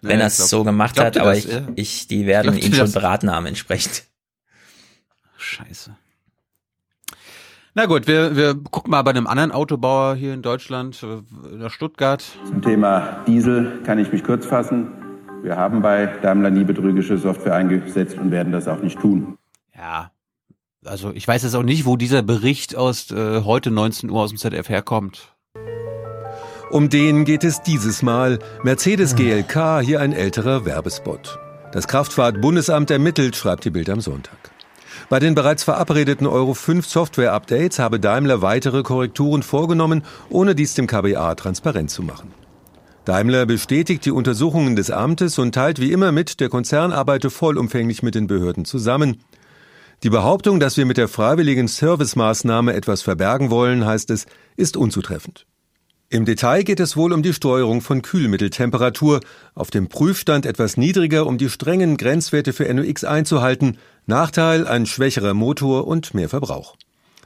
Ja, 0.02 0.10
Wenn 0.10 0.22
er 0.22 0.28
es 0.28 0.38
so 0.38 0.64
gemacht 0.64 0.98
hat, 1.00 1.18
aber 1.18 1.32
das, 1.34 1.46
ich, 1.46 1.52
ja. 1.52 1.68
ich, 1.76 2.08
die 2.08 2.26
werden 2.26 2.56
ihn 2.58 2.72
schon 2.72 2.86
das? 2.86 2.94
beraten 2.94 3.30
haben 3.30 3.46
entsprechend. 3.48 4.04
Scheiße. 5.38 5.96
Na 7.74 7.86
gut, 7.86 8.08
wir, 8.08 8.38
wir 8.38 8.56
gucken 8.56 8.92
mal 8.92 9.02
bei 9.02 9.12
einem 9.12 9.28
anderen 9.28 9.52
Autobauer 9.52 10.16
hier 10.16 10.34
in 10.34 10.42
Deutschland, 10.42 11.04
äh, 11.04 11.56
nach 11.58 11.72
Stuttgart. 11.72 12.24
Zum 12.46 12.62
Thema 12.62 13.24
Diesel 13.28 13.82
kann 13.86 14.00
ich 14.00 14.10
mich 14.14 14.24
kurz 14.24 14.46
fassen. 14.46 14.88
Wir 15.46 15.58
haben 15.58 15.84
bei 15.84 16.08
Daimler 16.08 16.50
nie 16.50 16.64
betrügerische 16.64 17.20
Software 17.20 17.54
eingesetzt 17.54 18.18
und 18.18 18.32
werden 18.32 18.52
das 18.52 18.68
auch 18.68 18.82
nicht 18.82 19.00
tun. 19.00 19.38
Ja, 19.78 20.10
also 20.84 21.12
ich 21.14 21.28
weiß 21.28 21.44
jetzt 21.44 21.54
auch 21.54 21.62
nicht, 21.62 21.86
wo 21.86 21.98
dieser 21.98 22.24
Bericht 22.24 22.76
aus 22.76 23.12
äh, 23.12 23.44
heute 23.44 23.70
19 23.70 24.10
Uhr 24.10 24.22
aus 24.22 24.32
dem 24.32 24.40
ZDF 24.40 24.70
herkommt. 24.70 25.36
Um 26.72 26.90
den 26.90 27.26
geht 27.26 27.44
es 27.44 27.62
dieses 27.62 28.02
Mal. 28.02 28.40
Mercedes 28.64 29.16
GLK, 29.16 29.82
hier 29.82 30.02
ein 30.02 30.14
älterer 30.14 30.66
Werbespot. 30.66 31.38
Das 31.72 31.88
Kraftfahrtbundesamt 31.88 32.90
ermittelt, 32.90 33.36
schreibt 33.36 33.66
die 33.66 33.70
Bild 33.70 33.92
am 33.92 34.02
Sonntag. 34.02 34.50
Bei 35.10 35.20
den 35.20 35.36
bereits 35.36 35.64
verabredeten 35.64 36.26
Euro 36.26 36.56
5 36.56 36.88
Software-Updates 36.88 37.78
habe 37.78 38.00
Daimler 38.00 38.42
weitere 38.42 38.82
Korrekturen 38.82 39.44
vorgenommen, 39.44 40.06
ohne 40.32 40.56
dies 40.56 40.74
dem 40.74 40.88
KBA 40.88 41.36
transparent 41.36 41.92
zu 41.92 42.02
machen. 42.02 42.34
Daimler 43.06 43.46
bestätigt 43.46 44.04
die 44.06 44.12
Untersuchungen 44.12 44.76
des 44.76 44.90
Amtes 44.90 45.38
und 45.38 45.54
teilt 45.54 45.80
wie 45.80 45.92
immer 45.92 46.12
mit, 46.12 46.40
der 46.40 46.50
Konzern 46.50 46.92
arbeite 46.92 47.30
vollumfänglich 47.30 48.02
mit 48.02 48.16
den 48.16 48.26
Behörden 48.26 48.66
zusammen. 48.66 49.22
Die 50.02 50.10
Behauptung, 50.10 50.60
dass 50.60 50.76
wir 50.76 50.88
mit 50.88 50.98
der 50.98 51.08
freiwilligen 51.08 51.68
Servicemaßnahme 51.68 52.74
etwas 52.74 53.04
verbergen 53.04 53.52
wollen, 53.52 53.86
heißt 53.86 54.10
es, 54.10 54.26
ist 54.58 54.76
unzutreffend. 54.76 55.46
Im 56.10 56.26
Detail 56.26 56.64
geht 56.64 56.80
es 56.80 56.98
wohl 56.98 57.14
um 57.14 57.22
die 57.22 57.34
Steuerung 57.34 57.82
von 57.82 58.02
Kühlmitteltemperatur, 58.02 59.20
auf 59.54 59.70
dem 59.70 59.88
Prüfstand 59.88 60.48
etwas 60.48 60.76
niedriger, 60.76 61.28
um 61.28 61.38
die 61.38 61.50
strengen 61.50 61.98
Grenzwerte 61.98 62.54
für 62.54 62.72
NOx 62.74 63.04
einzuhalten, 63.04 63.78
Nachteil 64.08 64.68
ein 64.68 64.88
schwächerer 64.88 65.36
Motor 65.36 65.88
und 65.88 66.16
mehr 66.16 66.30
Verbrauch. 66.30 66.76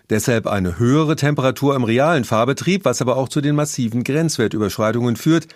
Deshalb 0.10 0.48
eine 0.48 0.80
höhere 0.80 1.16
Temperatur 1.16 1.76
im 1.76 1.84
realen 1.84 2.24
Fahrbetrieb, 2.24 2.84
was 2.84 3.02
aber 3.02 3.16
auch 3.16 3.30
zu 3.30 3.42
den 3.42 3.56
massiven 3.56 4.04
Grenzwertüberschreitungen 4.04 5.16
führt. 5.16 5.48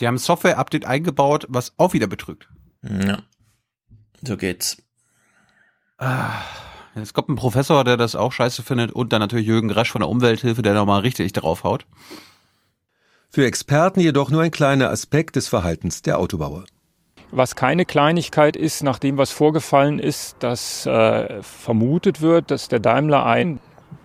Die 0.00 0.06
haben 0.06 0.16
ein 0.16 0.18
Software-Update 0.18 0.86
eingebaut, 0.86 1.46
was 1.48 1.74
auch 1.76 1.92
wieder 1.92 2.06
betrügt. 2.06 2.48
Ja, 2.82 3.18
so 4.22 4.36
geht's. 4.36 4.82
Ah, 5.98 6.42
Jetzt 6.94 7.14
kommt 7.14 7.28
ein 7.28 7.36
Professor, 7.36 7.84
der 7.84 7.96
das 7.96 8.16
auch 8.16 8.32
scheiße 8.32 8.62
findet 8.62 8.90
und 8.92 9.12
dann 9.12 9.20
natürlich 9.20 9.46
Jürgen 9.46 9.70
Resch 9.70 9.90
von 9.92 10.00
der 10.00 10.08
Umwelthilfe, 10.08 10.62
der 10.62 10.74
nochmal 10.74 11.00
richtig 11.00 11.32
draufhaut. 11.32 11.86
Für 13.30 13.46
Experten 13.46 14.00
jedoch 14.00 14.30
nur 14.30 14.42
ein 14.42 14.50
kleiner 14.50 14.90
Aspekt 14.90 15.36
des 15.36 15.46
Verhaltens 15.46 16.02
der 16.02 16.18
Autobauer. 16.18 16.64
Was 17.30 17.54
keine 17.54 17.84
Kleinigkeit 17.84 18.56
ist, 18.56 18.82
nach 18.82 18.98
dem, 18.98 19.16
was 19.16 19.30
vorgefallen 19.30 20.00
ist, 20.00 20.36
dass 20.40 20.84
äh, 20.84 21.40
vermutet 21.42 22.20
wird, 22.20 22.50
dass 22.50 22.66
der 22.66 22.80
Daimler 22.80 23.24
ein 23.24 23.60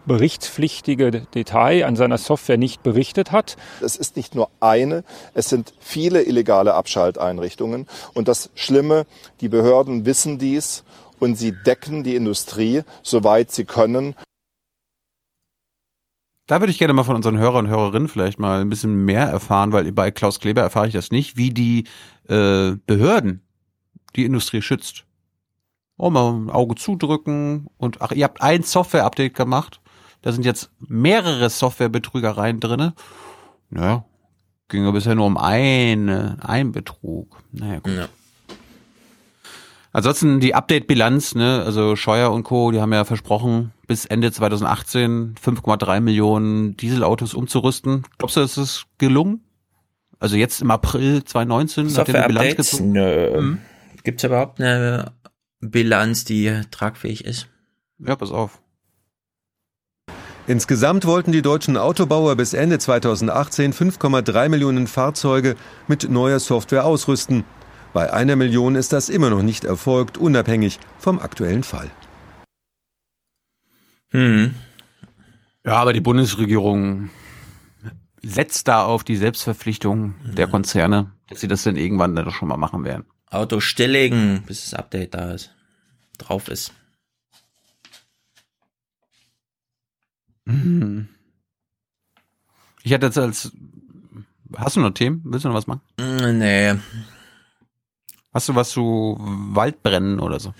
berichtspflichtige 0.05 1.11
Detail 1.11 1.85
an 1.85 1.95
seiner 1.95 2.17
Software 2.17 2.57
nicht 2.57 2.83
berichtet 2.83 3.31
hat. 3.31 3.57
Es 3.81 3.95
ist 3.95 4.15
nicht 4.15 4.35
nur 4.35 4.49
eine, 4.59 5.03
es 5.33 5.49
sind 5.49 5.73
viele 5.79 6.23
illegale 6.23 6.73
Abschalteinrichtungen. 6.73 7.87
Und 8.13 8.27
das 8.27 8.49
Schlimme, 8.55 9.05
die 9.41 9.49
Behörden 9.49 10.05
wissen 10.05 10.37
dies 10.37 10.83
und 11.19 11.35
sie 11.35 11.51
decken 11.51 12.03
die 12.03 12.15
Industrie, 12.15 12.83
soweit 13.03 13.51
sie 13.51 13.65
können. 13.65 14.15
Da 16.47 16.59
würde 16.59 16.71
ich 16.71 16.77
gerne 16.77 16.93
mal 16.93 17.03
von 17.03 17.15
unseren 17.15 17.39
Hörern 17.39 17.65
und 17.65 17.71
Hörerinnen 17.71 18.07
vielleicht 18.07 18.37
mal 18.37 18.61
ein 18.61 18.69
bisschen 18.69 19.05
mehr 19.05 19.23
erfahren, 19.23 19.71
weil 19.71 19.91
bei 19.91 20.11
Klaus 20.11 20.39
Kleber 20.39 20.61
erfahre 20.61 20.87
ich 20.87 20.93
das 20.93 21.09
nicht, 21.09 21.37
wie 21.37 21.49
die 21.49 21.85
äh, 22.27 22.73
Behörden 22.85 23.41
die 24.15 24.25
Industrie 24.25 24.61
schützt. 24.61 25.05
Oh, 25.97 26.09
mal 26.09 26.33
ein 26.33 26.49
Auge 26.49 26.75
zudrücken 26.75 27.67
und 27.77 28.01
ach, 28.01 28.11
ihr 28.11 28.25
habt 28.25 28.41
ein 28.41 28.63
Software-Update 28.63 29.33
gemacht. 29.33 29.81
Da 30.25 30.31
sind 30.31 30.43
jetzt 30.43 30.71
mehrere 30.79 31.51
Softwarebetrügereien 31.51 32.59
drinne. 32.59 32.95
Naja, 33.69 34.05
ging 34.69 34.83
ja 34.83 34.89
bisher 34.89 35.13
nur 35.13 35.27
um 35.27 35.37
eine, 35.37 36.37
ein 36.41 36.71
Betrug. 36.71 37.43
Naja, 37.51 37.77
gut. 37.77 37.93
Ja. 37.93 38.09
Ansonsten 39.91 40.39
die 40.39 40.55
Update-Bilanz, 40.55 41.35
ne, 41.35 41.61
also 41.63 41.95
Scheuer 41.95 42.31
und 42.31 42.41
Co., 42.41 42.71
die 42.71 42.81
haben 42.81 42.91
ja 42.91 43.05
versprochen, 43.05 43.71
bis 43.85 44.05
Ende 44.05 44.31
2018 44.31 45.35
5,3 45.35 45.99
Millionen 45.99 46.75
Dieselautos 46.75 47.35
umzurüsten. 47.35 48.01
Glaubst 48.17 48.35
du, 48.35 48.41
ist 48.41 48.57
es 48.57 48.87
gelungen? 48.97 49.41
Also 50.17 50.37
jetzt 50.37 50.59
im 50.59 50.71
April 50.71 51.23
2019 51.23 51.89
Software-Updates? 51.89 52.79
Nö. 52.79 53.41
Mhm. 53.41 53.57
Gibt 54.03 54.21
es 54.21 54.23
überhaupt 54.23 54.59
eine 54.59 55.11
Bilanz, 55.59 56.25
die 56.25 56.61
tragfähig 56.71 57.23
ist? 57.25 57.47
Ja, 57.99 58.15
pass 58.15 58.31
auf. 58.31 58.59
Insgesamt 60.47 61.05
wollten 61.05 61.31
die 61.31 61.41
deutschen 61.41 61.75
Autobauer 61.75 62.35
bis 62.35 62.53
Ende 62.53 62.77
2018 62.77 63.73
5,3 63.73 64.47
Millionen 64.49 64.85
Fahrzeuge 64.85 65.55
mit 65.87 66.09
neuer 66.09 66.39
Software 66.39 66.85
ausrüsten. 66.85 67.43
Bei 67.93 68.13
einer 68.13 68.35
Million 68.35 68.75
ist 68.75 68.93
das 68.93 69.09
immer 69.09 69.31
noch 69.31 69.41
nicht 69.41 69.63
erfolgt, 69.63 70.19
unabhängig 70.19 70.79
vom 70.99 71.17
aktuellen 71.17 71.63
Fall. 71.63 71.89
Hm. 74.11 74.53
Ja, 75.65 75.77
aber 75.77 75.93
die 75.93 76.01
Bundesregierung 76.01 77.09
setzt 78.21 78.67
da 78.67 78.85
auf 78.85 79.03
die 79.03 79.15
Selbstverpflichtung 79.15 80.13
der 80.25 80.45
Konzerne, 80.45 81.11
dass 81.27 81.39
sie 81.39 81.47
das 81.47 81.63
dann 81.63 81.75
irgendwann 81.75 82.15
dann 82.15 82.29
schon 82.29 82.49
mal 82.49 82.57
machen 82.57 82.83
werden. 82.83 83.05
Auto 83.31 83.59
stilllegen, 83.61 84.43
bis 84.45 84.69
das 84.69 84.79
Update 84.79 85.15
da 85.15 85.31
ist, 85.31 85.55
drauf 86.19 86.49
ist. 86.49 86.71
Ich 92.83 92.93
hatte 92.93 93.07
jetzt 93.07 93.17
als. 93.17 93.51
Hast 94.55 94.75
du 94.75 94.79
noch 94.81 94.91
Themen? 94.91 95.21
Willst 95.25 95.43
du 95.43 95.49
noch 95.49 95.55
was 95.55 95.67
machen? 95.67 95.81
Nee, 95.97 96.75
Hast 98.35 98.49
du 98.49 98.55
was 98.55 98.69
zu 98.69 99.17
Waldbrennen 99.19 100.19
oder 100.19 100.41
so? 100.41 100.53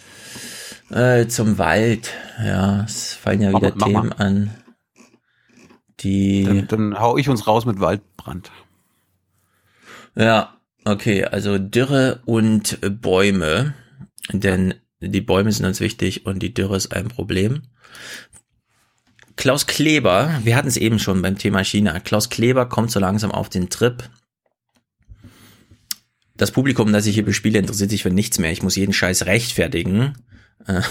Äh, 0.89 1.27
zum 1.27 1.57
Wald, 1.57 2.13
ja, 2.41 2.83
es 2.83 3.13
fallen 3.13 3.41
ja 3.41 3.49
wieder 3.49 3.73
mach, 3.75 3.87
Themen 3.87 4.07
mach 4.09 4.19
an. 4.19 4.55
Die. 5.99 6.45
Dann, 6.45 6.67
dann 6.67 6.99
hau 6.99 7.17
ich 7.17 7.27
uns 7.27 7.47
raus 7.47 7.65
mit 7.65 7.81
Waldbrand. 7.81 8.51
Ja, 10.15 10.57
okay, 10.85 11.25
also 11.25 11.57
Dürre 11.57 12.21
und 12.25 12.79
Bäume. 13.01 13.73
Denn 14.31 14.75
die 15.01 15.21
Bäume 15.21 15.51
sind 15.51 15.65
uns 15.65 15.81
wichtig 15.81 16.25
und 16.25 16.39
die 16.39 16.53
Dürre 16.53 16.77
ist 16.77 16.93
ein 16.93 17.09
Problem. 17.09 17.63
Klaus 19.35 19.67
Kleber, 19.67 20.39
wir 20.43 20.55
hatten 20.55 20.67
es 20.67 20.77
eben 20.77 20.99
schon 20.99 21.21
beim 21.21 21.37
Thema 21.37 21.63
China. 21.63 21.99
Klaus 21.99 22.29
Kleber 22.29 22.67
kommt 22.67 22.91
so 22.91 22.99
langsam 22.99 23.31
auf 23.31 23.49
den 23.49 23.69
Trip 23.69 24.09
das 26.37 26.51
Publikum, 26.51 26.91
das 26.91 27.05
ich 27.05 27.15
hier 27.15 27.25
bespiele, 27.25 27.59
interessiert 27.59 27.89
sich 27.89 28.03
für 28.03 28.11
nichts 28.11 28.39
mehr. 28.39 28.51
Ich 28.51 28.63
muss 28.63 28.75
jeden 28.75 28.93
Scheiß 28.93 29.25
rechtfertigen. 29.25 30.13
Äh, 30.67 30.81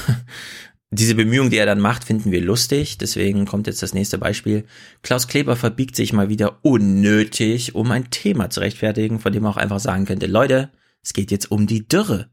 diese 0.91 1.15
Bemühung, 1.15 1.51
die 1.51 1.59
er 1.59 1.67
dann 1.67 1.81
macht, 1.81 2.05
finden 2.05 2.33
wir 2.33 2.41
lustig. 2.41 2.99
Deswegen 2.99 3.45
kommt 3.45 3.67
jetzt 3.67 3.83
das 3.83 3.95
nächste 3.95 4.19
Beispiel. 4.19 4.65
Klaus 5.03 5.29
Kleber 5.29 5.57
verbiegt 5.57 5.97
sich 5.97 6.13
mal 6.13 6.29
wieder 6.29 6.59
unnötig, 6.63 7.75
um 7.75 7.91
ein 7.91 8.11
Thema 8.11 8.51
zu 8.51 8.61
rechtfertigen, 8.61 9.21
von 9.21 9.33
dem 9.33 9.43
man 9.43 9.53
auch 9.53 9.59
einfach 9.59 9.81
sagen 9.81 10.07
könnte, 10.07 10.27
Leute, 10.27 10.71
es 11.03 11.13
geht 11.13 11.31
jetzt 11.31 11.51
um 11.51 11.67
die 11.67 11.87
Dürre. 11.87 12.31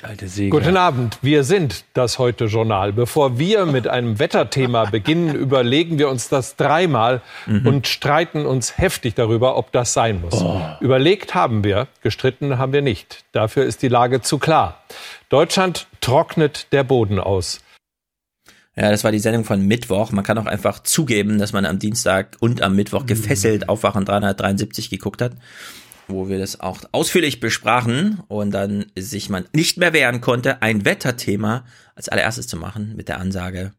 Alte 0.00 0.26
Säge. 0.26 0.50
Guten 0.50 0.76
Abend, 0.76 1.18
wir 1.22 1.44
sind 1.44 1.84
das 1.92 2.18
heute 2.18 2.46
Journal. 2.46 2.92
Bevor 2.92 3.38
wir 3.38 3.66
mit 3.66 3.86
einem 3.86 4.18
Wetterthema 4.18 4.84
beginnen, 4.90 5.34
überlegen 5.34 5.98
wir 5.98 6.08
uns 6.08 6.28
das 6.28 6.56
dreimal 6.56 7.20
mhm. 7.46 7.66
und 7.66 7.86
streiten 7.86 8.44
uns 8.44 8.78
heftig 8.78 9.14
darüber, 9.14 9.56
ob 9.56 9.70
das 9.70 9.92
sein 9.92 10.20
muss. 10.20 10.34
Oh. 10.34 10.60
Überlegt 10.80 11.34
haben 11.34 11.62
wir, 11.62 11.86
gestritten 12.02 12.58
haben 12.58 12.72
wir 12.72 12.82
nicht. 12.82 13.24
Dafür 13.30 13.64
ist 13.64 13.82
die 13.82 13.88
Lage 13.88 14.22
zu 14.22 14.38
klar. 14.38 14.82
Deutschland 15.28 15.86
trocknet 16.00 16.72
der 16.72 16.82
Boden 16.82 17.20
aus. 17.20 17.60
Ja, 18.74 18.90
das 18.90 19.04
war 19.04 19.12
die 19.12 19.18
Sendung 19.18 19.44
von 19.44 19.64
Mittwoch. 19.66 20.10
Man 20.10 20.24
kann 20.24 20.38
auch 20.38 20.46
einfach 20.46 20.80
zugeben, 20.80 21.38
dass 21.38 21.52
man 21.52 21.66
am 21.66 21.78
Dienstag 21.78 22.38
und 22.40 22.62
am 22.62 22.74
Mittwoch 22.74 23.06
gefesselt 23.06 23.68
Aufwachen 23.68 24.04
373 24.04 24.90
geguckt 24.90 25.22
hat 25.22 25.32
wo 26.12 26.28
wir 26.28 26.38
das 26.38 26.60
auch 26.60 26.80
ausführlich 26.92 27.40
besprachen 27.40 28.22
und 28.28 28.52
dann 28.52 28.86
sich 28.96 29.28
man 29.28 29.44
nicht 29.54 29.78
mehr 29.78 29.92
wehren 29.92 30.20
konnte, 30.20 30.62
ein 30.62 30.84
Wetterthema 30.84 31.64
als 31.94 32.08
allererstes 32.08 32.46
zu 32.46 32.56
machen 32.56 32.94
mit 32.96 33.08
der 33.08 33.18
Ansage, 33.18 33.72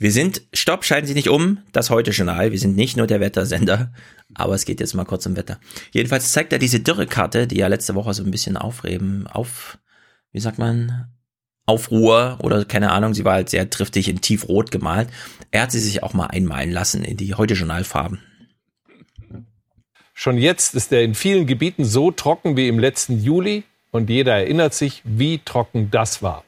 wir 0.00 0.12
sind, 0.12 0.40
stopp, 0.54 0.86
schalten 0.86 1.06
Sie 1.06 1.12
nicht 1.12 1.28
um, 1.28 1.58
das 1.72 1.90
Heute-Journal, 1.90 2.52
wir 2.52 2.58
sind 2.58 2.74
nicht 2.74 2.96
nur 2.96 3.06
der 3.06 3.20
Wettersender, 3.20 3.92
aber 4.32 4.54
es 4.54 4.64
geht 4.64 4.80
jetzt 4.80 4.94
mal 4.94 5.04
kurz 5.04 5.26
um 5.26 5.36
Wetter. 5.36 5.60
Jedenfalls 5.92 6.32
zeigt 6.32 6.54
er 6.54 6.58
diese 6.58 6.80
Dürrekarte, 6.80 7.46
die 7.46 7.58
ja 7.58 7.66
letzte 7.66 7.94
Woche 7.94 8.14
so 8.14 8.24
ein 8.24 8.30
bisschen 8.30 8.56
aufreben, 8.56 9.26
auf, 9.26 9.76
wie 10.32 10.40
sagt 10.40 10.58
man, 10.58 11.08
Aufruhr 11.66 12.38
oder 12.40 12.64
keine 12.64 12.92
Ahnung, 12.92 13.12
sie 13.12 13.26
war 13.26 13.34
halt 13.34 13.50
sehr 13.50 13.68
triftig 13.68 14.08
in 14.08 14.22
tiefrot 14.22 14.70
gemalt. 14.70 15.10
Er 15.50 15.62
hat 15.62 15.70
sie 15.70 15.80
sich 15.80 16.02
auch 16.02 16.14
mal 16.14 16.28
einmalen 16.28 16.70
lassen 16.70 17.04
in 17.04 17.18
die 17.18 17.34
Heute-Journal-Farben. 17.34 18.20
Schon 20.22 20.36
jetzt 20.36 20.74
ist 20.74 20.92
er 20.92 21.02
in 21.02 21.14
vielen 21.14 21.46
Gebieten 21.46 21.82
so 21.82 22.10
trocken 22.10 22.54
wie 22.54 22.68
im 22.68 22.78
letzten 22.78 23.22
Juli 23.22 23.64
und 23.90 24.10
jeder 24.10 24.34
erinnert 24.34 24.74
sich, 24.74 25.00
wie 25.02 25.38
trocken 25.38 25.90
das 25.90 26.22
war. 26.22 26.44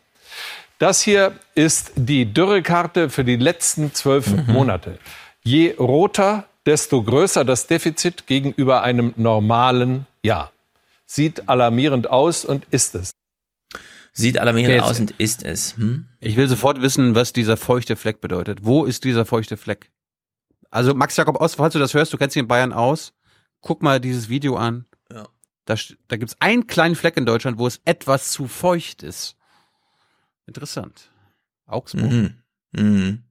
Das 0.78 1.01
hier 1.01 1.33
ist 1.55 1.92
die 1.97 2.26
Dürrekarte 2.26 3.09
für 3.09 3.25
die 3.25 3.36
letzten 3.36 3.94
zwölf 3.94 4.26
mhm. 4.26 4.52
Monate. 4.52 4.99
Je 5.42 5.73
roter, 5.78 6.44
desto 6.67 7.02
größer 7.02 7.47
das 7.47 7.67
Defizit 7.67 8.26
gegenüber 8.26 8.83
einem 8.83 9.15
normalen 9.17 10.07
Jahr. 10.23 10.52
Sieht 11.07 11.49
alarmierend 11.49 12.10
aus 12.10 12.44
und 12.44 12.67
ist 12.70 12.94
es. 12.94 13.12
Sieht 14.12 14.36
alarmierend 14.36 14.83
okay, 14.83 14.91
aus 14.91 15.01
und 15.01 15.12
ist 15.12 15.44
es. 15.44 15.78
Hm? 15.78 16.09
Ich 16.20 16.36
will 16.36 16.47
sofort 16.47 16.83
wissen, 16.83 17.15
was 17.15 17.33
dieser 17.33 17.57
feuchte 17.57 17.97
Fleck 17.97 18.20
bedeutet. 18.20 18.67
Wo 18.67 18.84
ist 18.84 19.05
dieser 19.05 19.25
feuchte 19.25 19.57
Fleck? 19.57 19.91
Also 20.70 20.92
Max 20.92 21.17
Jakob 21.17 21.41
Ost, 21.41 21.57
falls 21.57 21.73
du 21.73 21.78
das 21.78 21.94
hörst, 21.94 22.12
du 22.12 22.18
kennst 22.18 22.36
ihn 22.36 22.41
in 22.41 22.49
Bayern 22.49 22.75
aus 22.75 23.15
guck 23.62 23.82
mal 23.82 24.00
dieses 24.00 24.28
Video 24.28 24.57
an. 24.57 24.84
Ja. 25.10 25.26
Da, 25.65 25.76
da 26.08 26.16
gibt 26.16 26.32
es 26.32 26.41
einen 26.41 26.66
kleinen 26.66 26.97
Fleck 26.97 27.16
in 27.16 27.24
Deutschland, 27.24 27.58
wo 27.58 27.66
es 27.66 27.81
etwas 27.84 28.31
zu 28.32 28.47
feucht 28.47 29.02
ist. 29.02 29.36
Interessant. 30.47 31.10
Augsburg. 31.66 32.10
Mhm. 32.10 32.34
Mhm. 32.73 33.23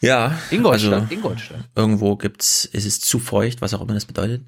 Ja. 0.00 0.38
Ingolstadt. 0.50 1.02
Also, 1.02 1.14
Ingolstadt. 1.14 1.68
Irgendwo 1.76 2.16
gibt's, 2.16 2.64
ist 2.64 2.86
es 2.86 3.00
zu 3.00 3.18
feucht, 3.18 3.60
was 3.60 3.74
auch 3.74 3.82
immer 3.82 3.94
das 3.94 4.06
bedeutet. 4.06 4.42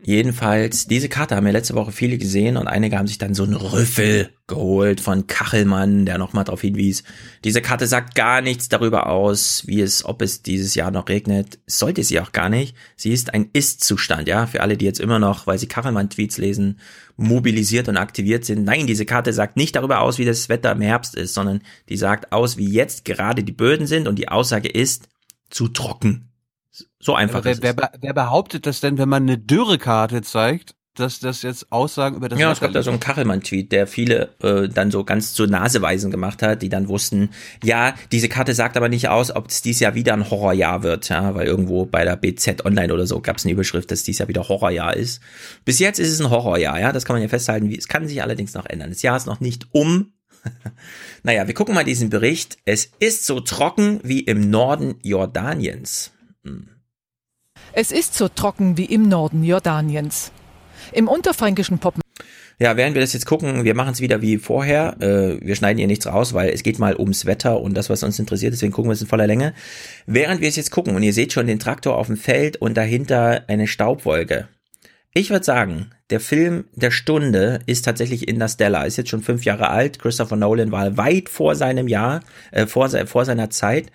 Jedenfalls, 0.00 0.86
diese 0.86 1.08
Karte 1.08 1.34
haben 1.34 1.46
ja 1.46 1.52
letzte 1.52 1.74
Woche 1.74 1.90
viele 1.90 2.18
gesehen 2.18 2.56
und 2.56 2.68
einige 2.68 2.96
haben 2.96 3.08
sich 3.08 3.18
dann 3.18 3.34
so 3.34 3.42
einen 3.42 3.56
Rüffel 3.56 4.30
geholt 4.46 5.00
von 5.00 5.26
Kachelmann, 5.26 6.06
der 6.06 6.18
nochmal 6.18 6.44
darauf 6.44 6.60
hinwies. 6.60 7.02
Diese 7.42 7.60
Karte 7.60 7.88
sagt 7.88 8.14
gar 8.14 8.40
nichts 8.40 8.68
darüber 8.68 9.08
aus, 9.08 9.64
wie 9.66 9.80
es, 9.80 10.04
ob 10.04 10.22
es 10.22 10.42
dieses 10.42 10.76
Jahr 10.76 10.92
noch 10.92 11.08
regnet. 11.08 11.58
Sollte 11.66 12.04
sie 12.04 12.20
auch 12.20 12.30
gar 12.30 12.48
nicht. 12.48 12.76
Sie 12.94 13.12
ist 13.12 13.34
ein 13.34 13.50
Ist-Zustand, 13.52 14.28
ja, 14.28 14.46
für 14.46 14.60
alle, 14.60 14.76
die 14.76 14.84
jetzt 14.84 15.00
immer 15.00 15.18
noch, 15.18 15.48
weil 15.48 15.58
sie 15.58 15.66
Kachelmann-Tweets 15.66 16.38
lesen, 16.38 16.78
mobilisiert 17.16 17.88
und 17.88 17.96
aktiviert 17.96 18.44
sind. 18.44 18.62
Nein, 18.62 18.86
diese 18.86 19.04
Karte 19.04 19.32
sagt 19.32 19.56
nicht 19.56 19.74
darüber 19.74 20.00
aus, 20.00 20.18
wie 20.18 20.24
das 20.24 20.48
Wetter 20.48 20.70
im 20.70 20.80
Herbst 20.80 21.16
ist, 21.16 21.34
sondern 21.34 21.60
die 21.88 21.96
sagt 21.96 22.30
aus, 22.30 22.56
wie 22.56 22.70
jetzt 22.70 23.04
gerade 23.04 23.42
die 23.42 23.52
Böden 23.52 23.88
sind 23.88 24.06
und 24.06 24.16
die 24.16 24.28
Aussage 24.28 24.68
ist, 24.68 25.08
zu 25.50 25.66
trocken. 25.66 26.27
So 27.00 27.14
einfach 27.14 27.44
wer, 27.44 27.52
ist 27.52 27.62
wer, 27.62 27.76
es. 27.76 28.00
Wer 28.00 28.12
behauptet 28.12 28.66
das 28.66 28.80
denn, 28.80 28.98
wenn 28.98 29.08
man 29.08 29.22
eine 29.22 29.38
Dürrekarte 29.38 30.22
zeigt, 30.22 30.74
dass 30.98 31.20
das 31.20 31.42
jetzt 31.42 31.70
Aussagen 31.70 32.16
über 32.16 32.28
das 32.28 32.38
Ja, 32.38 32.50
es 32.52 32.60
gab 32.60 32.72
da 32.72 32.82
so 32.82 32.90
einen 32.90 33.00
Kachelmann-Tweet, 33.00 33.72
der 33.72 33.86
viele 33.86 34.30
äh, 34.42 34.68
dann 34.68 34.90
so 34.90 35.04
ganz 35.04 35.32
zu 35.34 35.46
Naseweisen 35.46 36.10
gemacht 36.10 36.42
hat, 36.42 36.62
die 36.62 36.68
dann 36.68 36.88
wussten, 36.88 37.30
ja, 37.62 37.94
diese 38.12 38.28
Karte 38.28 38.54
sagt 38.54 38.76
aber 38.76 38.88
nicht 38.88 39.08
aus, 39.08 39.34
ob 39.34 39.48
es 39.48 39.62
dieses 39.62 39.80
Jahr 39.80 39.94
wieder 39.94 40.14
ein 40.14 40.30
Horrorjahr 40.30 40.82
wird, 40.82 41.08
ja, 41.08 41.34
weil 41.34 41.46
irgendwo 41.46 41.86
bei 41.86 42.04
der 42.04 42.16
BZ 42.16 42.64
Online 42.64 42.92
oder 42.92 43.06
so 43.06 43.20
gab 43.20 43.36
es 43.36 43.44
eine 43.44 43.52
Überschrift, 43.52 43.90
dass 43.90 44.02
dieses 44.02 44.18
Jahr 44.18 44.28
wieder 44.28 44.48
Horrorjahr 44.48 44.96
ist. 44.96 45.20
Bis 45.64 45.78
jetzt 45.78 45.98
ist 45.98 46.10
es 46.10 46.20
ein 46.20 46.30
Horrorjahr, 46.30 46.80
ja, 46.80 46.92
das 46.92 47.04
kann 47.04 47.14
man 47.14 47.22
ja 47.22 47.28
festhalten. 47.28 47.72
Es 47.72 47.88
kann 47.88 48.08
sich 48.08 48.22
allerdings 48.22 48.54
noch 48.54 48.66
ändern. 48.66 48.90
Das 48.90 49.02
Jahr 49.02 49.16
ist 49.16 49.26
noch 49.26 49.40
nicht 49.40 49.68
um. 49.72 50.12
naja, 51.22 51.46
wir 51.46 51.54
gucken 51.54 51.74
mal 51.74 51.84
diesen 51.84 52.10
Bericht. 52.10 52.58
Es 52.64 52.90
ist 52.98 53.26
so 53.26 53.40
trocken 53.40 54.00
wie 54.02 54.20
im 54.20 54.50
Norden 54.50 54.96
Jordaniens. 55.02 56.12
Hm. 56.48 56.68
Es 57.72 57.92
ist 57.92 58.14
so 58.14 58.28
trocken 58.28 58.76
wie 58.76 58.86
im 58.86 59.08
Norden 59.08 59.44
Jordaniens. 59.44 60.32
Im 60.92 61.06
unterfränkischen 61.08 61.78
Poppen. 61.78 62.00
Ja, 62.60 62.76
während 62.76 62.94
wir 62.94 63.02
das 63.02 63.12
jetzt 63.12 63.26
gucken, 63.26 63.62
wir 63.62 63.74
machen 63.74 63.92
es 63.92 64.00
wieder 64.00 64.20
wie 64.20 64.38
vorher. 64.38 64.96
Äh, 65.00 65.46
wir 65.46 65.54
schneiden 65.54 65.78
hier 65.78 65.86
nichts 65.86 66.06
raus, 66.06 66.34
weil 66.34 66.50
es 66.50 66.64
geht 66.64 66.80
mal 66.80 66.96
ums 66.96 67.24
Wetter 67.24 67.60
und 67.60 67.74
das, 67.74 67.88
was 67.88 68.02
uns 68.02 68.18
interessiert. 68.18 68.52
Deswegen 68.52 68.72
gucken 68.72 68.90
wir 68.90 68.94
es 68.94 69.00
in 69.00 69.06
voller 69.06 69.28
Länge. 69.28 69.54
Während 70.06 70.40
wir 70.40 70.48
es 70.48 70.56
jetzt 70.56 70.72
gucken 70.72 70.96
und 70.96 71.02
ihr 71.04 71.12
seht 71.12 71.32
schon 71.32 71.46
den 71.46 71.60
Traktor 71.60 71.96
auf 71.96 72.08
dem 72.08 72.16
Feld 72.16 72.56
und 72.56 72.76
dahinter 72.76 73.44
eine 73.46 73.68
Staubwolke. 73.68 74.48
Ich 75.14 75.30
würde 75.30 75.44
sagen, 75.44 75.90
der 76.10 76.20
Film 76.20 76.64
der 76.74 76.90
Stunde 76.90 77.60
ist 77.66 77.84
tatsächlich 77.84 78.26
Interstellar. 78.26 78.86
Ist 78.86 78.96
jetzt 78.96 79.10
schon 79.10 79.22
fünf 79.22 79.44
Jahre 79.44 79.70
alt. 79.70 80.00
Christopher 80.00 80.36
Nolan 80.36 80.72
war 80.72 80.96
weit 80.96 81.28
vor 81.28 81.54
seinem 81.54 81.86
Jahr, 81.86 82.20
äh, 82.50 82.66
vor, 82.66 82.88
vor 83.06 83.24
seiner 83.24 83.50
Zeit. 83.50 83.92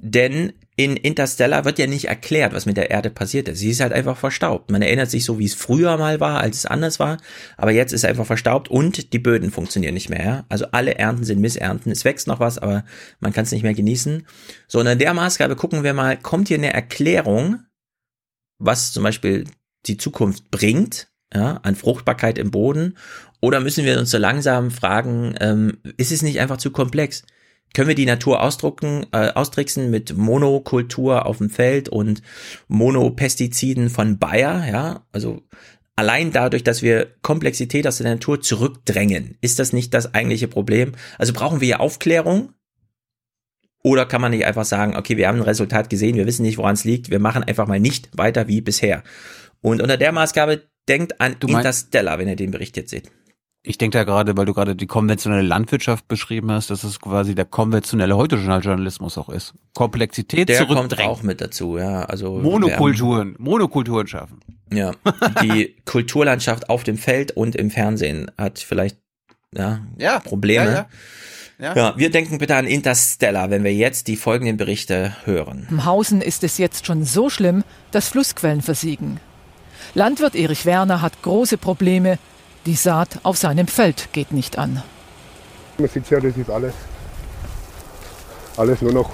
Denn 0.00 0.54
in 0.78 0.96
Interstellar 0.96 1.64
wird 1.64 1.80
ja 1.80 1.88
nicht 1.88 2.04
erklärt, 2.04 2.52
was 2.52 2.64
mit 2.64 2.76
der 2.76 2.88
Erde 2.88 3.10
passiert 3.10 3.48
ist. 3.48 3.58
Sie 3.58 3.70
ist 3.70 3.80
halt 3.80 3.92
einfach 3.92 4.16
verstaubt. 4.16 4.70
Man 4.70 4.80
erinnert 4.80 5.10
sich 5.10 5.24
so, 5.24 5.40
wie 5.40 5.44
es 5.44 5.54
früher 5.54 5.96
mal 5.96 6.20
war, 6.20 6.38
als 6.38 6.58
es 6.58 6.66
anders 6.66 7.00
war. 7.00 7.16
Aber 7.56 7.72
jetzt 7.72 7.92
ist 7.92 8.04
einfach 8.04 8.26
verstaubt 8.26 8.68
und 8.68 9.12
die 9.12 9.18
Böden 9.18 9.50
funktionieren 9.50 9.94
nicht 9.94 10.08
mehr. 10.08 10.24
Ja? 10.24 10.46
Also 10.48 10.66
alle 10.70 10.94
Ernten 10.94 11.24
sind 11.24 11.40
Missernten. 11.40 11.90
Es 11.90 12.04
wächst 12.04 12.28
noch 12.28 12.38
was, 12.38 12.58
aber 12.58 12.84
man 13.18 13.32
kann 13.32 13.42
es 13.42 13.50
nicht 13.50 13.64
mehr 13.64 13.74
genießen. 13.74 14.24
So, 14.68 14.78
und 14.78 14.86
in 14.86 15.00
der 15.00 15.14
Maßgabe 15.14 15.56
gucken 15.56 15.82
wir 15.82 15.94
mal, 15.94 16.16
kommt 16.16 16.46
hier 16.46 16.58
eine 16.58 16.72
Erklärung, 16.72 17.58
was 18.60 18.92
zum 18.92 19.02
Beispiel 19.02 19.46
die 19.86 19.96
Zukunft 19.96 20.52
bringt, 20.52 21.08
ja, 21.34 21.56
an 21.64 21.74
Fruchtbarkeit 21.74 22.38
im 22.38 22.52
Boden? 22.52 22.96
Oder 23.40 23.58
müssen 23.58 23.84
wir 23.84 23.98
uns 23.98 24.12
so 24.12 24.18
langsam 24.18 24.70
fragen, 24.70 25.34
ähm, 25.40 25.78
ist 25.96 26.12
es 26.12 26.22
nicht 26.22 26.38
einfach 26.38 26.58
zu 26.58 26.70
komplex? 26.70 27.24
Können 27.74 27.88
wir 27.88 27.94
die 27.94 28.06
Natur 28.06 28.42
ausdrucken, 28.42 29.06
äh, 29.12 29.30
austricksen 29.32 29.90
mit 29.90 30.16
Monokultur 30.16 31.26
auf 31.26 31.38
dem 31.38 31.50
Feld 31.50 31.88
und 31.88 32.22
Monopestiziden 32.68 33.90
von 33.90 34.18
Bayer, 34.18 34.66
ja, 34.68 35.06
also 35.12 35.42
allein 35.96 36.30
dadurch, 36.30 36.62
dass 36.62 36.82
wir 36.82 37.08
Komplexität 37.22 37.86
aus 37.86 37.98
der 37.98 38.10
Natur 38.10 38.40
zurückdrängen, 38.40 39.36
ist 39.40 39.58
das 39.58 39.72
nicht 39.72 39.92
das 39.94 40.14
eigentliche 40.14 40.48
Problem? 40.48 40.92
Also 41.18 41.32
brauchen 41.32 41.60
wir 41.60 41.80
Aufklärung? 41.80 42.52
Oder 43.82 44.06
kann 44.06 44.20
man 44.20 44.32
nicht 44.32 44.44
einfach 44.44 44.64
sagen, 44.64 44.96
okay, 44.96 45.16
wir 45.16 45.28
haben 45.28 45.38
ein 45.38 45.42
Resultat 45.42 45.88
gesehen, 45.88 46.16
wir 46.16 46.26
wissen 46.26 46.42
nicht, 46.42 46.58
woran 46.58 46.74
es 46.74 46.84
liegt, 46.84 47.10
wir 47.10 47.20
machen 47.20 47.44
einfach 47.44 47.66
mal 47.66 47.80
nicht 47.80 48.10
weiter 48.16 48.48
wie 48.48 48.60
bisher. 48.60 49.02
Und 49.60 49.80
unter 49.82 49.96
der 49.96 50.12
Maßgabe 50.12 50.68
denkt 50.88 51.20
an 51.20 51.36
Interstellar, 51.40 52.18
wenn 52.18 52.28
ihr 52.28 52.36
den 52.36 52.50
Bericht 52.50 52.76
jetzt 52.76 52.90
seht. 52.90 53.10
Ich 53.64 53.76
denke 53.76 53.98
da 53.98 54.04
gerade, 54.04 54.36
weil 54.36 54.46
du 54.46 54.54
gerade 54.54 54.76
die 54.76 54.86
konventionelle 54.86 55.42
Landwirtschaft 55.42 56.06
beschrieben 56.06 56.50
hast, 56.50 56.70
dass 56.70 56.84
es 56.84 57.00
quasi 57.00 57.34
der 57.34 57.44
konventionelle 57.44 58.16
heute 58.16 58.36
Journalismus 58.36 59.18
auch 59.18 59.28
ist. 59.28 59.54
Komplexität 59.74 60.48
Der 60.48 60.64
kommt 60.66 60.98
auch 61.00 61.22
mit 61.22 61.40
dazu, 61.40 61.76
ja. 61.76 62.02
Also 62.04 62.38
Monokulturen, 62.38 63.34
Monokulturen 63.38 64.06
schaffen. 64.06 64.40
Ja, 64.72 64.92
die 65.42 65.76
Kulturlandschaft 65.84 66.70
auf 66.70 66.84
dem 66.84 66.98
Feld 66.98 67.32
und 67.32 67.56
im 67.56 67.70
Fernsehen 67.70 68.30
hat 68.38 68.58
vielleicht 68.60 68.98
ja, 69.54 69.80
ja 69.98 70.20
Probleme. 70.20 70.66
Ja, 70.66 70.72
ja. 70.72 70.88
Ja. 71.60 71.74
ja, 71.74 71.94
wir 71.96 72.10
denken 72.10 72.38
bitte 72.38 72.54
an 72.54 72.66
Interstellar, 72.66 73.50
wenn 73.50 73.64
wir 73.64 73.74
jetzt 73.74 74.06
die 74.06 74.14
folgenden 74.14 74.56
Berichte 74.56 75.16
hören. 75.24 75.66
Im 75.70 75.84
Hausen 75.84 76.22
ist 76.22 76.44
es 76.44 76.56
jetzt 76.56 76.86
schon 76.86 77.02
so 77.02 77.30
schlimm, 77.30 77.64
dass 77.90 78.08
Flussquellen 78.08 78.62
versiegen. 78.62 79.18
Landwirt 79.94 80.36
Erich 80.36 80.66
Werner 80.66 81.02
hat 81.02 81.20
große 81.22 81.58
Probleme, 81.58 82.18
die 82.68 82.74
Saat 82.74 83.20
auf 83.22 83.38
seinem 83.38 83.66
Feld 83.66 84.10
geht 84.12 84.30
nicht 84.30 84.58
an. 84.58 84.82
Man 85.78 85.88
sieht 85.88 86.10
ja, 86.10 86.20
das 86.20 86.36
ist 86.36 86.50
alles, 86.50 86.74
alles 88.58 88.82
nur 88.82 88.92
noch. 88.92 89.10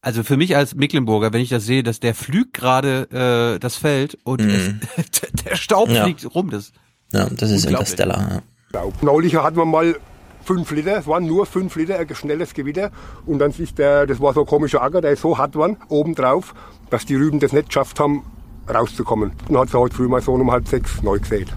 Also 0.00 0.22
für 0.22 0.36
mich 0.36 0.54
als 0.54 0.76
Mecklenburger, 0.76 1.32
wenn 1.32 1.40
ich 1.40 1.48
das 1.48 1.66
sehe, 1.66 1.82
dass 1.82 1.98
der 1.98 2.14
flügt 2.14 2.54
gerade 2.54 3.56
äh, 3.56 3.58
das 3.58 3.74
Feld 3.74 4.16
und 4.22 4.42
mhm. 4.42 4.80
es, 4.96 5.10
der 5.44 5.56
Staub 5.56 5.88
ja. 5.88 6.04
fliegt 6.04 6.24
rum, 6.36 6.50
das. 6.50 6.72
Ja, 7.12 7.28
das 7.28 7.50
ist 7.50 7.64
Interstellar. 7.64 8.42
Ja. 8.72 8.82
Neulich 9.00 9.34
hatten 9.34 9.56
wir 9.56 9.64
mal 9.64 9.96
fünf 10.44 10.70
Liter, 10.70 10.98
es 10.98 11.08
waren 11.08 11.26
nur 11.26 11.46
fünf 11.46 11.74
Liter, 11.74 11.98
ein 11.98 12.14
schnelles 12.14 12.54
Gewitter. 12.54 12.92
Und 13.26 13.40
dann 13.40 13.50
ist 13.50 13.76
der, 13.76 14.06
das 14.06 14.20
war 14.20 14.34
so 14.34 14.40
ein 14.42 14.46
komischer 14.46 14.82
Acker, 14.82 15.00
der 15.00 15.12
ist 15.12 15.22
so 15.22 15.36
hart 15.36 15.52
geworden, 15.52 15.78
obendrauf, 15.88 16.54
dass 16.90 17.06
die 17.06 17.16
Rüben 17.16 17.40
das 17.40 17.52
nicht 17.52 17.68
geschafft 17.70 17.98
haben, 17.98 18.22
rauszukommen. 18.72 19.32
Und 19.48 19.58
hat 19.58 19.70
sie 19.70 19.78
heute 19.78 19.96
früh 19.96 20.06
mal 20.06 20.22
so 20.22 20.32
um 20.32 20.52
halb 20.52 20.68
sechs 20.68 21.02
neu 21.02 21.18
gesät. 21.18 21.48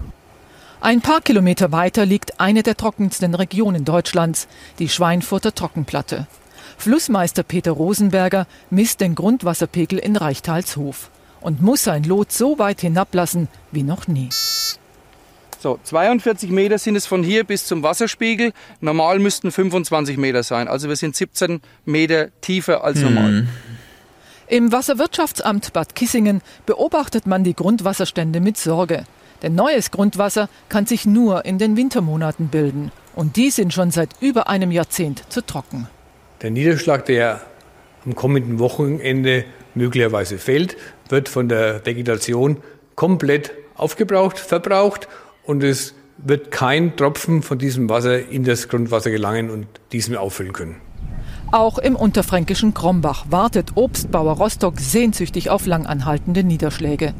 Ein 0.82 1.00
paar 1.00 1.20
Kilometer 1.20 1.70
weiter 1.70 2.04
liegt 2.04 2.40
eine 2.40 2.64
der 2.64 2.76
trockensten 2.76 3.36
Regionen 3.36 3.84
Deutschlands, 3.84 4.48
die 4.80 4.88
Schweinfurter 4.88 5.54
Trockenplatte. 5.54 6.26
Flussmeister 6.76 7.44
Peter 7.44 7.70
Rosenberger 7.70 8.48
misst 8.68 9.00
den 9.00 9.14
Grundwasserpegel 9.14 10.00
in 10.00 10.16
Reichtalshof 10.16 11.12
und 11.40 11.62
muss 11.62 11.84
sein 11.84 12.02
Lot 12.02 12.32
so 12.32 12.58
weit 12.58 12.80
hinablassen 12.80 13.46
wie 13.70 13.84
noch 13.84 14.08
nie. 14.08 14.28
So, 15.60 15.78
42 15.84 16.50
Meter 16.50 16.78
sind 16.78 16.96
es 16.96 17.06
von 17.06 17.22
hier 17.22 17.44
bis 17.44 17.64
zum 17.64 17.84
Wasserspiegel. 17.84 18.52
Normal 18.80 19.20
müssten 19.20 19.52
25 19.52 20.16
Meter 20.16 20.42
sein. 20.42 20.66
Also 20.66 20.88
wir 20.88 20.96
sind 20.96 21.14
17 21.14 21.60
Meter 21.84 22.30
tiefer 22.40 22.82
als 22.82 22.98
normal. 22.98 23.30
Mhm. 23.30 23.48
Im 24.48 24.72
Wasserwirtschaftsamt 24.72 25.72
Bad 25.72 25.94
Kissingen 25.94 26.42
beobachtet 26.66 27.28
man 27.28 27.44
die 27.44 27.54
Grundwasserstände 27.54 28.40
mit 28.40 28.58
Sorge. 28.58 29.04
Denn 29.42 29.54
neues 29.54 29.90
Grundwasser 29.90 30.48
kann 30.68 30.86
sich 30.86 31.04
nur 31.04 31.44
in 31.44 31.58
den 31.58 31.76
Wintermonaten 31.76 32.48
bilden. 32.48 32.92
Und 33.14 33.36
die 33.36 33.50
sind 33.50 33.72
schon 33.72 33.90
seit 33.90 34.10
über 34.20 34.48
einem 34.48 34.70
Jahrzehnt 34.70 35.24
zu 35.28 35.44
trocken. 35.44 35.88
Der 36.40 36.50
Niederschlag, 36.50 37.04
der 37.04 37.40
am 38.04 38.14
kommenden 38.14 38.58
Wochenende 38.58 39.44
möglicherweise 39.74 40.38
fällt, 40.38 40.76
wird 41.08 41.28
von 41.28 41.48
der 41.48 41.84
Vegetation 41.84 42.58
komplett 42.94 43.52
aufgebraucht, 43.76 44.38
verbraucht 44.38 45.08
und 45.44 45.62
es 45.62 45.94
wird 46.18 46.50
kein 46.50 46.96
Tropfen 46.96 47.42
von 47.42 47.58
diesem 47.58 47.88
Wasser 47.88 48.28
in 48.28 48.44
das 48.44 48.68
Grundwasser 48.68 49.10
gelangen 49.10 49.50
und 49.50 49.66
diesem 49.92 50.16
auffüllen 50.16 50.52
können. 50.52 50.76
Auch 51.50 51.78
im 51.78 51.96
unterfränkischen 51.96 52.74
Krombach 52.74 53.26
wartet 53.28 53.72
Obstbauer 53.74 54.36
Rostock 54.36 54.80
sehnsüchtig 54.80 55.50
auf 55.50 55.66
langanhaltende 55.66 56.44
Niederschläge. 56.44 57.12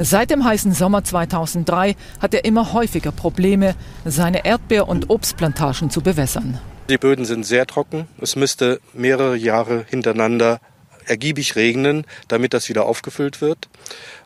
Seit 0.00 0.30
dem 0.30 0.44
heißen 0.44 0.72
Sommer 0.72 1.02
2003 1.02 1.96
hat 2.20 2.32
er 2.32 2.44
immer 2.44 2.72
häufiger 2.72 3.10
Probleme, 3.10 3.74
seine 4.04 4.44
Erdbeer- 4.44 4.88
und 4.88 5.10
Obstplantagen 5.10 5.90
zu 5.90 6.02
bewässern. 6.02 6.60
Die 6.88 6.98
Böden 6.98 7.24
sind 7.24 7.44
sehr 7.44 7.66
trocken. 7.66 8.06
Es 8.20 8.36
müsste 8.36 8.80
mehrere 8.94 9.36
Jahre 9.36 9.84
hintereinander 9.88 10.60
ergiebig 11.04 11.56
regnen, 11.56 12.04
damit 12.28 12.54
das 12.54 12.68
wieder 12.68 12.86
aufgefüllt 12.86 13.40
wird. 13.40 13.68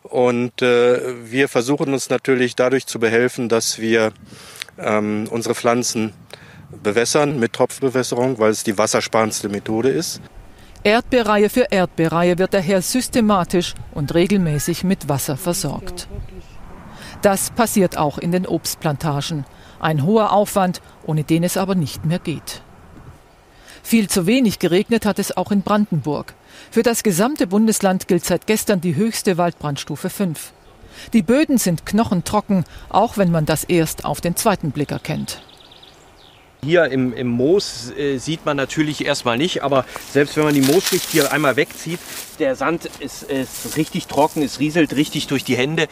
Und 0.03 0.61
äh, 0.61 1.01
wir 1.25 1.49
versuchen 1.49 1.93
uns 1.95 2.11
natürlich 2.11 2.55
dadurch 2.55 2.87
zu 2.87 2.99
behelfen, 3.01 3.49
dass 3.49 3.79
wir 3.79 4.13
ähm, 4.79 5.27
unsere 5.31 5.55
Pflanzen 5.55 6.13
bewässern 6.83 7.39
mit 7.39 7.55
Tropfbewässerung, 7.55 8.39
weil 8.39 8.51
es 8.51 8.63
die 8.63 8.77
wassersparendste 8.77 9.49
Methode 9.49 9.89
ist. 9.89 10.21
Erdbeerreihe 10.85 11.49
für 11.49 11.69
Erdbeerreihe 11.71 12.39
wird 12.39 12.55
daher 12.55 12.83
systematisch 12.83 13.75
und 13.93 14.15
regelmäßig 14.15 14.83
mit 14.83 15.09
Wasser 15.09 15.37
versorgt. 15.37 16.09
Das 17.23 17.51
passiert 17.51 17.97
auch 17.97 18.19
in 18.19 18.33
den 18.33 18.49
Obstplantagen. 18.49 19.45
Ein 19.79 20.05
hoher 20.05 20.33
Aufwand, 20.33 20.83
ohne 21.07 21.23
den 21.23 21.45
es 21.45 21.57
aber 21.57 21.77
nicht 21.77 22.05
mehr 22.05 22.19
geht. 22.19 22.63
Viel 23.85 24.09
zu 24.09 24.27
wenig 24.27 24.59
geregnet 24.59 25.07
hat 25.07 25.21
es 25.21 25.37
auch 25.37 25.53
in 25.53 25.63
Brandenburg. 25.63 26.35
Für 26.71 26.83
das 26.83 27.05
gesamte 27.05 27.47
Bundesland 27.47 28.09
gilt 28.09 28.25
seit 28.25 28.49
gestern 28.49 28.81
die 28.81 28.97
höchste 28.97 29.39
Waldbrandstufe 29.39 30.11
5. 30.11 30.53
Die 31.13 31.23
Böden 31.23 31.59
sind 31.59 31.87
knochentrocken, 31.87 32.65
auch 32.89 33.17
wenn 33.17 33.31
man 33.31 33.47
das 33.47 33.65
erst 33.65 34.05
auf 34.05 34.21
den 34.21 34.35
zweiten 34.37 34.73
Blick 34.73 34.91
erkennt. 34.91 35.43
Hier 36.65 36.85
im, 36.93 37.13
im 37.13 37.27
Moos 37.27 37.91
äh, 37.91 38.19
sieht 38.19 38.47
man 38.47 38.57
natürlich 38.57 39.05
erstmal 39.05 39.37
nicht, 39.37 39.65
aber 39.65 39.85
selbst 40.13 40.37
wenn 40.37 40.45
man 40.45 40.55
die 40.55 40.61
Moosschicht 40.61 41.11
hier 41.11 41.33
einmal 41.33 41.57
wegzieht, 41.57 41.99
der 42.39 42.55
Sand 42.55 42.89
ist, 43.01 43.25
ist 43.25 43.77
richtig 43.77 44.07
trocken, 44.07 44.45
es 44.45 44.61
rieselt 44.61 44.95
richtig 44.95 45.27
durch 45.27 45.43
die 45.43 45.57
Hände. 45.57 45.89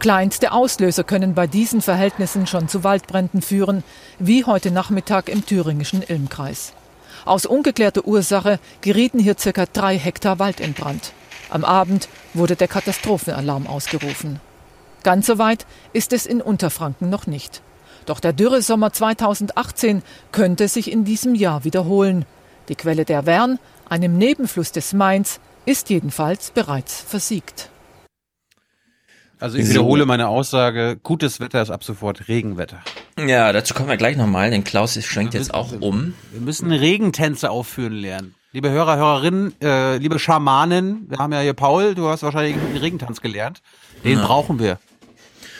Kleinste 0.00 0.52
Auslöser 0.52 1.02
können 1.02 1.32
bei 1.32 1.46
diesen 1.46 1.80
Verhältnissen 1.80 2.46
schon 2.46 2.68
zu 2.68 2.84
Waldbränden 2.84 3.40
führen, 3.40 3.84
wie 4.18 4.44
heute 4.44 4.70
Nachmittag 4.70 5.30
im 5.30 5.46
thüringischen 5.46 6.02
Ilmkreis. 6.06 6.74
Aus 7.24 7.46
ungeklärter 7.46 8.06
Ursache 8.06 8.58
gerieten 8.82 9.18
hier 9.18 9.36
circa 9.38 9.64
drei 9.64 9.96
Hektar 9.96 10.38
Wald 10.38 10.60
in 10.60 10.74
Brand. 10.74 11.14
Am 11.48 11.64
Abend 11.64 12.10
wurde 12.34 12.54
der 12.54 12.68
Katastrophenalarm 12.68 13.66
ausgerufen. 13.66 14.40
Ganz 15.04 15.26
so 15.26 15.38
weit 15.38 15.64
ist 15.94 16.12
es 16.12 16.26
in 16.26 16.42
Unterfranken 16.42 17.08
noch 17.08 17.26
nicht. 17.26 17.62
Doch 18.06 18.20
der 18.20 18.32
Dürresommer 18.32 18.92
2018 18.92 20.02
könnte 20.32 20.68
sich 20.68 20.90
in 20.90 21.04
diesem 21.04 21.34
Jahr 21.34 21.64
wiederholen. 21.64 22.24
Die 22.68 22.74
Quelle 22.74 23.04
der 23.04 23.26
Wern, 23.26 23.58
einem 23.88 24.16
Nebenfluss 24.18 24.72
des 24.72 24.92
Mains, 24.92 25.40
ist 25.66 25.90
jedenfalls 25.90 26.50
bereits 26.50 27.00
versiegt. 27.00 27.68
Also 29.38 29.58
ich 29.58 29.68
wiederhole 29.68 30.06
meine 30.06 30.28
Aussage, 30.28 30.96
gutes 31.02 31.40
Wetter 31.40 31.60
ist 31.62 31.70
ab 31.70 31.82
sofort 31.82 32.28
Regenwetter. 32.28 32.80
Ja, 33.18 33.52
dazu 33.52 33.74
kommen 33.74 33.88
wir 33.88 33.96
gleich 33.96 34.16
nochmal, 34.16 34.50
denn 34.50 34.62
Klaus 34.62 34.94
schwenkt 35.04 35.34
jetzt 35.34 35.52
auch 35.52 35.72
um. 35.80 36.14
Wir 36.30 36.40
müssen 36.40 36.70
Regentänze 36.70 37.50
aufführen 37.50 37.92
lernen. 37.92 38.34
Liebe 38.52 38.70
Hörer, 38.70 38.96
Hörerinnen, 38.96 39.54
äh, 39.60 39.96
liebe 39.96 40.18
Schamanen, 40.18 41.06
wir 41.08 41.18
haben 41.18 41.32
ja 41.32 41.40
hier 41.40 41.54
Paul, 41.54 41.94
du 41.94 42.08
hast 42.08 42.22
wahrscheinlich 42.22 42.54
einen 42.54 42.76
Regentanz 42.76 43.20
gelernt. 43.20 43.62
Den 44.04 44.18
ja. 44.18 44.26
brauchen 44.26 44.60
wir. 44.60 44.78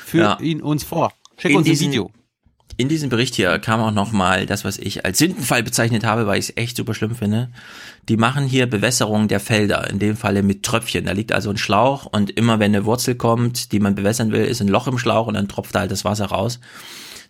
Führ 0.05 0.23
ja. 0.23 0.39
ihn 0.41 0.63
uns 0.63 0.85
vor. 0.85 1.13
Schick 1.37 1.53
In 1.53 1.57
uns 1.59 1.69
ein 1.69 1.81
Video 1.81 2.11
in 2.77 2.89
diesem 2.89 3.11
Bericht 3.11 3.35
hier 3.35 3.59
kam 3.59 3.81
auch 3.81 3.91
nochmal 3.91 4.47
das, 4.47 4.65
was 4.65 4.79
ich 4.79 5.05
als 5.05 5.19
Sündenfall 5.19 5.63
bezeichnet 5.63 6.05
habe, 6.05 6.27
weil 6.27 6.39
ich 6.39 6.51
es 6.51 6.57
echt 6.57 6.77
super 6.77 6.95
schlimm 6.95 7.15
finde. 7.15 7.51
Die 8.09 8.17
machen 8.17 8.45
hier 8.45 8.67
Bewässerung 8.67 9.29
der 9.29 9.41
Felder, 9.41 9.89
in 9.91 9.99
dem 9.99 10.17
Falle 10.17 10.43
mit 10.43 10.63
Tröpfchen. 10.63 11.05
Da 11.05 11.13
liegt 11.13 11.33
also 11.33 11.51
ein 11.51 11.59
Schlauch 11.59 12.07
und 12.07 12.31
immer 12.31 12.59
wenn 12.59 12.75
eine 12.75 12.85
Wurzel 12.85 13.15
kommt, 13.15 13.73
die 13.73 13.81
man 13.81 13.95
bewässern 13.95 14.33
will, 14.33 14.45
ist 14.45 14.61
ein 14.61 14.69
Loch 14.69 14.89
im 14.89 14.99
Schlauch 14.99 15.27
und 15.27 15.35
dann 15.35 15.49
tropft 15.49 15.75
da 15.75 15.81
halt 15.81 15.91
das 15.91 16.05
Wasser 16.05 16.27
raus. 16.27 16.61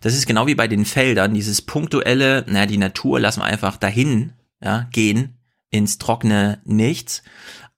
Das 0.01 0.13
ist 0.13 0.25
genau 0.25 0.47
wie 0.47 0.55
bei 0.55 0.67
den 0.67 0.85
Feldern, 0.85 1.33
dieses 1.33 1.61
punktuelle, 1.61 2.43
naja, 2.47 2.65
die 2.65 2.77
Natur 2.77 3.19
lassen 3.19 3.41
wir 3.41 3.45
einfach 3.45 3.77
dahin 3.77 4.33
ja, 4.63 4.87
gehen 4.91 5.37
ins 5.69 5.97
Trockene 5.97 6.59
nichts. 6.65 7.23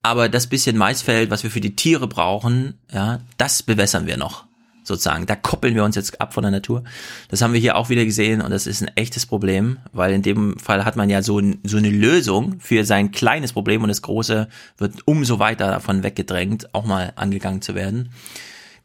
Aber 0.02 0.30
das 0.30 0.48
bisschen 0.48 0.77
Maisfeld, 0.77 1.32
was 1.32 1.44
wir 1.44 1.52
für 1.52 1.61
die 1.61 1.76
Tiere 1.76 2.08
brauchen, 2.08 2.80
ja, 2.92 3.22
das 3.38 3.64
bewässern 3.64 4.06
wir 4.06 4.18
noch 4.18 4.45
sozusagen. 4.88 5.25
Da 5.25 5.35
koppeln 5.35 5.75
wir 5.75 5.83
uns 5.83 5.95
jetzt 5.95 6.19
ab 6.22 6.33
von 6.33 6.43
der 6.43 6.51
Natur. 6.51 6.83
Das 7.30 7.41
haben 7.41 7.53
wir 7.53 7.59
hier 7.59 7.75
auch 7.75 7.89
wieder 7.89 8.05
gesehen 8.05 8.41
und 8.41 8.51
das 8.51 8.67
ist 8.67 8.81
ein 8.81 8.91
echtes 8.95 9.25
Problem, 9.25 9.77
weil 9.91 10.14
in 10.14 10.22
dem 10.22 10.57
Fall 10.59 10.85
hat 10.85 10.95
man 10.95 11.09
ja 11.09 11.22
so, 11.22 11.41
so 11.64 11.77
eine 11.77 11.89
Lösung 11.89 12.59
für 12.59 12.85
sein 12.85 13.11
kleines 13.11 13.53
Problem 13.53 13.81
und 13.81 13.89
das 13.89 14.01
große 14.01 14.47
wird 14.77 14.93
umso 15.05 15.39
weiter 15.39 15.67
davon 15.67 16.03
weggedrängt, 16.03 16.73
auch 16.73 16.85
mal 16.85 17.14
angegangen 17.15 17.61
zu 17.61 17.75
werden. 17.75 18.09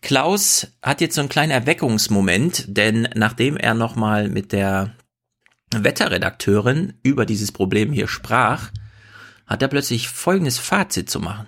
Klaus 0.02 0.68
hat 0.82 1.00
jetzt 1.00 1.14
so 1.14 1.20
einen 1.20 1.28
kleinen 1.28 1.52
Erweckungsmoment, 1.52 2.64
denn 2.68 3.08
nachdem 3.14 3.56
er 3.56 3.74
nochmal 3.74 4.28
mit 4.28 4.52
der 4.52 4.94
Wetterredakteurin 5.74 6.94
über 7.02 7.26
dieses 7.26 7.52
Problem 7.52 7.92
hier 7.92 8.08
sprach, 8.08 8.70
hat 9.46 9.62
er 9.62 9.68
plötzlich 9.68 10.08
folgendes 10.08 10.58
Fazit 10.58 11.10
zu 11.10 11.20
machen. 11.20 11.46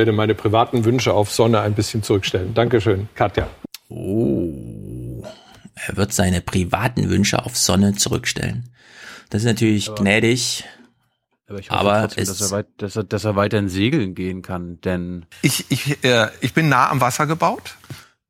Ich 0.00 0.06
werde 0.06 0.16
meine 0.16 0.34
privaten 0.34 0.86
Wünsche 0.86 1.12
auf 1.12 1.30
Sonne 1.30 1.60
ein 1.60 1.74
bisschen 1.74 2.02
zurückstellen. 2.02 2.54
Dankeschön, 2.54 3.10
Katja. 3.14 3.50
Oh, 3.90 5.22
er 5.74 5.94
wird 5.98 6.14
seine 6.14 6.40
privaten 6.40 7.10
Wünsche 7.10 7.44
auf 7.44 7.54
Sonne 7.54 7.92
zurückstellen. 7.92 8.70
Das 9.28 9.42
ist 9.42 9.46
natürlich 9.46 9.90
aber, 9.90 10.00
gnädig. 10.00 10.64
Aber 11.46 11.58
ich 11.58 11.70
hoffe 11.70 11.80
aber 11.80 12.00
trotzdem, 12.00 12.24
dass, 12.24 12.40
er 12.40 12.50
weit, 12.50 12.66
dass, 12.78 12.96
er, 12.96 13.04
dass 13.04 13.24
er 13.26 13.36
weiterhin 13.36 13.68
segeln 13.68 14.14
gehen 14.14 14.40
kann, 14.40 14.80
denn 14.80 15.26
ich, 15.42 15.70
ich, 15.70 16.02
äh, 16.02 16.28
ich 16.40 16.54
bin 16.54 16.70
nah 16.70 16.88
am 16.88 17.02
Wasser 17.02 17.26
gebaut. 17.26 17.76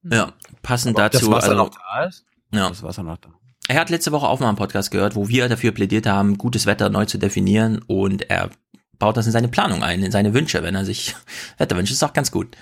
Ja, 0.02 0.32
passend 0.62 0.99
aber 0.99 1.08
dazu. 1.08 1.26
Das 1.26 1.36
Wasser 1.36 1.50
also, 1.50 1.62
noch 1.66 1.70
da 1.70 2.05
ist? 2.05 2.24
Ja. 2.52 2.68
Das 2.68 2.82
Wasser 2.82 3.05
noch 3.05 3.18
da. 3.18 3.28
Er 3.68 3.78
hat 3.78 3.90
letzte 3.90 4.10
Woche 4.10 4.26
auch 4.26 4.40
mal 4.40 4.49
einen 4.49 4.57
Podcast 4.57 4.90
gehört, 4.90 5.15
wo 5.15 5.28
wir 5.28 5.49
dafür 5.49 5.70
plädiert 5.70 6.08
haben, 6.08 6.36
gutes 6.36 6.66
Wetter 6.66 6.89
neu 6.89 7.05
zu 7.05 7.18
definieren 7.18 7.81
und 7.86 8.28
er 8.28 8.50
baut 9.00 9.16
das 9.16 9.26
in 9.26 9.32
seine 9.32 9.48
Planung 9.48 9.82
ein, 9.82 10.04
in 10.04 10.12
seine 10.12 10.32
Wünsche, 10.34 10.62
wenn 10.62 10.76
er 10.76 10.84
sich 10.84 11.16
Wetter 11.58 11.76
wünscht. 11.76 11.92
Ist 11.92 12.04
auch 12.04 12.12
ganz 12.12 12.30
gut. 12.30 12.56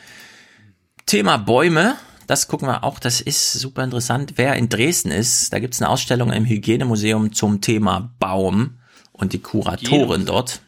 Thema 1.05 1.37
Bäume, 1.37 1.97
das 2.27 2.49
gucken 2.49 2.69
wir 2.69 2.85
auch, 2.85 2.99
das 2.99 3.21
ist 3.21 3.53
super 3.53 3.85
interessant. 3.85 4.35
Wer 4.37 4.55
in 4.57 4.71
Dresden 4.71 5.11
ist, 5.11 5.53
da 5.53 5.59
gibt 5.59 5.75
es 5.75 5.83
eine 5.83 5.91
Ausstellung 5.91 6.33
im 6.33 6.47
Hygienemuseum 6.47 7.33
zum 7.35 7.61
Thema 7.61 8.15
Baum 8.19 8.79
und 9.13 9.35
die 9.35 9.41
Kuratorin 9.41 10.25
dort 10.25 10.61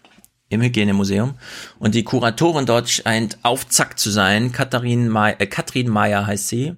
im 0.49 0.61
Hygienemuseum. 0.63 1.35
Und 1.79 1.95
die 1.95 2.05
Kuratorin 2.05 2.67
dort 2.67 2.91
scheint 2.91 3.39
auf 3.43 3.69
Zack 3.69 3.99
zu 3.99 4.11
sein. 4.11 4.53
Katharin 4.53 5.09
May 5.09 5.35
äh, 5.39 5.47
Katrin 5.47 5.89
Meyer 5.89 6.27
heißt 6.27 6.49
sie. 6.49 6.75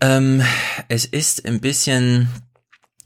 Ähm, 0.00 0.42
es 0.88 1.04
ist 1.04 1.44
ein 1.46 1.60
bisschen 1.60 2.28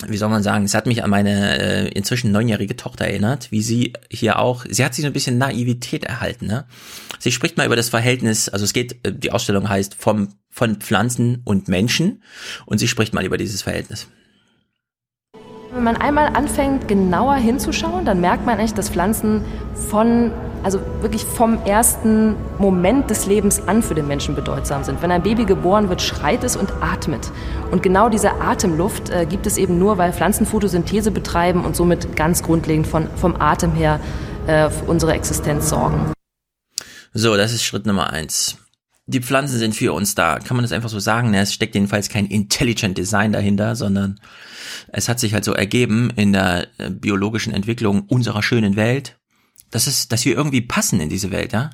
wie 0.06 0.16
soll 0.16 0.28
man 0.28 0.42
sagen, 0.42 0.64
es 0.64 0.74
hat 0.74 0.86
mich 0.86 1.04
an 1.04 1.10
meine 1.10 1.58
äh, 1.58 1.88
inzwischen 1.88 2.32
neunjährige 2.32 2.76
Tochter 2.76 3.06
erinnert, 3.06 3.50
wie 3.50 3.62
sie 3.62 3.92
hier 4.10 4.38
auch, 4.38 4.64
sie 4.68 4.84
hat 4.84 4.94
sich 4.94 5.02
so 5.02 5.06
ein 5.06 5.12
bisschen 5.12 5.38
Naivität 5.38 6.04
erhalten. 6.04 6.46
Ne? 6.46 6.64
Sie 7.18 7.32
spricht 7.32 7.56
mal 7.56 7.66
über 7.66 7.76
das 7.76 7.88
Verhältnis, 7.88 8.48
also 8.48 8.64
es 8.64 8.72
geht, 8.72 9.04
äh, 9.06 9.12
die 9.12 9.30
Ausstellung 9.32 9.68
heißt 9.68 9.94
vom, 9.94 10.30
von 10.50 10.76
Pflanzen 10.76 11.42
und 11.44 11.68
Menschen 11.68 12.22
und 12.66 12.78
sie 12.78 12.88
spricht 12.88 13.14
mal 13.14 13.24
über 13.24 13.38
dieses 13.38 13.62
Verhältnis. 13.62 14.08
Wenn 15.72 15.84
man 15.84 15.96
einmal 15.96 16.28
anfängt, 16.28 16.86
genauer 16.86 17.34
hinzuschauen, 17.34 18.04
dann 18.04 18.20
merkt 18.20 18.46
man 18.46 18.60
echt, 18.60 18.78
dass 18.78 18.90
Pflanzen 18.90 19.44
von 19.74 20.32
also 20.64 20.80
wirklich 21.02 21.24
vom 21.24 21.62
ersten 21.64 22.36
Moment 22.58 23.10
des 23.10 23.26
Lebens 23.26 23.68
an 23.68 23.82
für 23.82 23.94
den 23.94 24.08
Menschen 24.08 24.34
bedeutsam 24.34 24.82
sind. 24.82 25.02
Wenn 25.02 25.10
ein 25.10 25.22
Baby 25.22 25.44
geboren 25.44 25.90
wird, 25.90 26.00
schreit 26.00 26.42
es 26.42 26.56
und 26.56 26.72
atmet. 26.80 27.30
Und 27.70 27.82
genau 27.82 28.08
diese 28.08 28.40
Atemluft 28.40 29.10
äh, 29.10 29.26
gibt 29.26 29.46
es 29.46 29.58
eben 29.58 29.78
nur, 29.78 29.98
weil 29.98 30.12
Pflanzen 30.12 30.46
Photosynthese 30.46 31.10
betreiben 31.10 31.64
und 31.64 31.76
somit 31.76 32.16
ganz 32.16 32.42
grundlegend 32.42 32.86
von, 32.86 33.08
vom 33.16 33.36
Atem 33.40 33.72
her 33.72 34.00
äh, 34.46 34.70
für 34.70 34.86
unsere 34.86 35.12
Existenz 35.12 35.68
sorgen. 35.68 36.12
So, 37.12 37.36
das 37.36 37.52
ist 37.52 37.62
Schritt 37.62 37.86
Nummer 37.86 38.10
eins. 38.10 38.56
Die 39.06 39.20
Pflanzen 39.20 39.58
sind 39.58 39.76
für 39.76 39.92
uns 39.92 40.14
da. 40.14 40.38
Kann 40.38 40.56
man 40.56 40.64
das 40.64 40.72
einfach 40.72 40.88
so 40.88 40.98
sagen? 40.98 41.30
Ne? 41.30 41.40
Es 41.40 41.52
steckt 41.52 41.74
jedenfalls 41.74 42.08
kein 42.08 42.24
Intelligent 42.26 42.96
Design 42.96 43.32
dahinter, 43.32 43.76
sondern 43.76 44.18
es 44.88 45.10
hat 45.10 45.20
sich 45.20 45.34
halt 45.34 45.44
so 45.44 45.52
ergeben 45.52 46.10
in 46.16 46.32
der 46.32 46.68
äh, 46.78 46.88
biologischen 46.88 47.52
Entwicklung 47.52 48.04
unserer 48.08 48.42
schönen 48.42 48.76
Welt, 48.76 49.18
dass 49.74 49.88
es, 49.88 50.06
dass 50.06 50.24
wir 50.24 50.36
irgendwie 50.36 50.60
passen 50.60 51.00
in 51.00 51.08
diese 51.08 51.32
Welt, 51.32 51.52
ja? 51.52 51.70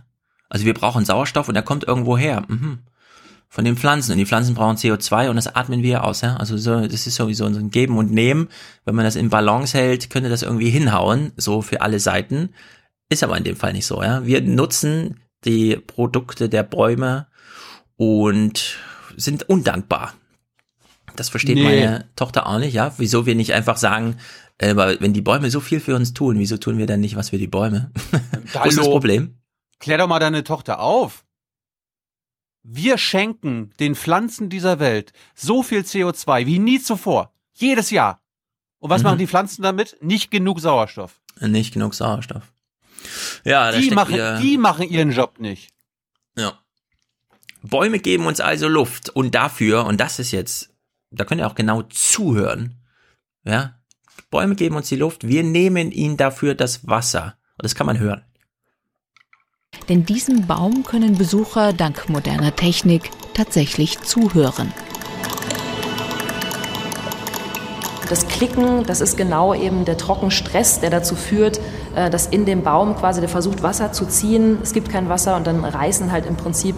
Also 0.49 0.65
wir 0.65 0.73
brauchen 0.73 1.05
Sauerstoff 1.05 1.49
und 1.49 1.55
der 1.55 1.63
kommt 1.63 1.85
irgendwo 1.85 2.17
her. 2.17 2.45
Mhm. 2.49 2.79
Von 3.51 3.67
den 3.67 3.77
Pflanzen. 3.77 4.13
Und 4.13 4.19
die 4.19 4.25
Pflanzen 4.25 4.55
brauchen 4.55 4.79
CO2 4.79 5.29
und 5.29 5.37
das 5.37 5.55
atmen 5.55 5.83
wir 5.83 6.03
aus, 6.03 6.23
ja? 6.23 6.37
Also 6.37 6.57
so, 6.57 6.81
das 6.81 7.07
ist 7.07 7.17
sowieso 7.17 7.53
so 7.53 7.59
ein 7.59 7.71
Geben 7.71 7.99
und 7.99 8.11
Nehmen. 8.11 8.49
Wenn 8.87 8.95
man 8.95 9.05
das 9.05 9.17
in 9.17 9.29
Balance 9.29 9.77
hält, 9.77 10.09
könnte 10.09 10.31
das 10.31 10.41
irgendwie 10.41 10.71
hinhauen, 10.71 11.33
so 11.37 11.61
für 11.61 11.83
alle 11.83 12.01
Seiten. 12.01 12.55
Ist 13.11 13.23
aber 13.23 13.37
in 13.37 13.45
dem 13.45 13.57
Fall 13.57 13.75
nicht 13.75 13.87
so, 13.87 14.03
ja? 14.03 14.25
Wir 14.25 14.41
nutzen 14.41 15.21
die 15.45 15.77
Produkte 15.77 16.49
der 16.49 16.63
Bäume 16.63 17.27
und 17.97 18.79
sind 19.19 19.47
undankbar. 19.47 20.15
Das 21.17 21.29
versteht 21.29 21.57
nee. 21.57 21.65
meine 21.65 22.07
Tochter 22.17 22.47
auch 22.47 22.59
nicht, 22.59 22.73
ja? 22.73 22.95
Wieso 22.97 23.27
wir 23.27 23.35
nicht 23.35 23.53
einfach 23.53 23.77
sagen, 23.77 24.17
aber 24.61 25.01
wenn 25.01 25.13
die 25.13 25.23
Bäume 25.23 25.51
so 25.51 25.61
viel 25.61 25.81
für 25.81 25.97
uns 25.97 26.13
tun, 26.13 26.39
wieso 26.39 26.59
tun 26.59 26.77
wir 26.77 26.87
dann 26.87 27.01
nicht 27.01 27.17
was 27.17 27.31
für 27.31 27.39
die 27.39 27.47
Bäume? 27.47 27.91
Wo 28.53 28.69
ist 28.69 28.79
das 28.79 28.89
Problem? 28.89 29.39
Klär 29.79 29.99
doch 29.99 30.09
mal 30.09 30.19
deine 30.19 30.45
Tochter 30.45 30.81
auf. 30.81 31.25
Wir 32.63 32.99
schenken 32.99 33.73
den 33.81 33.95
Pflanzen 33.95 34.51
dieser 34.51 34.79
Welt 34.79 35.13
so 35.35 35.63
viel 35.63 35.81
CO2 35.81 36.45
wie 36.45 36.59
nie 36.59 36.79
zuvor. 36.81 37.33
Jedes 37.55 37.91
Jahr. 37.91 38.23
Und 38.79 38.91
was 38.91 39.01
mhm. 39.01 39.05
machen 39.05 39.19
die 39.19 39.27
Pflanzen 39.27 39.63
damit? 39.63 39.97
Nicht 40.03 40.31
genug 40.31 40.61
Sauerstoff. 40.61 41.21
Nicht 41.41 41.73
genug 41.73 41.95
Sauerstoff. 41.95 42.53
Ja, 43.45 43.73
die 43.73 43.91
machen, 43.91 44.19
die 44.43 44.59
machen 44.59 44.89
ihren 44.89 45.11
Job 45.13 45.39
nicht. 45.39 45.73
Ja. 46.37 46.59
Bäume 47.63 47.99
geben 47.99 48.27
uns 48.27 48.41
also 48.41 48.69
Luft 48.69 49.09
und 49.09 49.35
dafür, 49.35 49.87
und 49.87 49.99
das 50.01 50.19
ist 50.19 50.33
jetzt, 50.33 50.71
da 51.11 51.25
könnt 51.25 51.41
ihr 51.41 51.47
auch 51.47 51.55
genau 51.55 51.83
zuhören, 51.83 52.77
ja, 53.45 53.80
Bäume 54.31 54.55
geben 54.55 54.77
uns 54.77 54.89
die 54.89 54.97
Luft, 54.97 55.27
wir 55.27 55.43
nehmen 55.43 55.91
ihnen 55.91 56.17
dafür 56.17 56.55
das 56.55 56.87
Wasser. 56.87 57.35
Und 57.59 57.65
das 57.65 57.75
kann 57.75 57.87
man 57.87 57.99
hören. 57.99 58.23
Denn 59.89 60.05
diesem 60.05 60.47
Baum 60.47 60.85
können 60.85 61.19
Besucher 61.19 61.73
dank 61.73 62.09
moderner 62.09 62.55
Technik 62.55 63.11
tatsächlich 63.35 64.01
zuhören. 64.03 64.73
Das 68.09 68.27
Klicken, 68.29 68.85
das 68.85 69.01
ist 69.01 69.17
genau 69.17 69.55
eben 69.55 69.85
der 69.85 69.97
Trockenstress, 69.97 70.81
der 70.81 70.91
dazu 70.91 71.17
führt, 71.17 71.61
äh, 71.95 72.11
dass 72.11 72.27
in 72.27 72.45
dem 72.45 72.63
Baum 72.63 72.97
quasi 72.97 73.21
der 73.21 73.29
versucht, 73.29 73.63
Wasser 73.63 73.93
zu 73.93 74.07
ziehen. 74.07 74.59
Es 74.63 74.73
gibt 74.73 74.91
kein 74.91 75.09
Wasser 75.09 75.37
und 75.37 75.47
dann 75.47 75.65
reißen 75.65 76.11
halt 76.11 76.27
im 76.27 76.37
Prinzip 76.37 76.77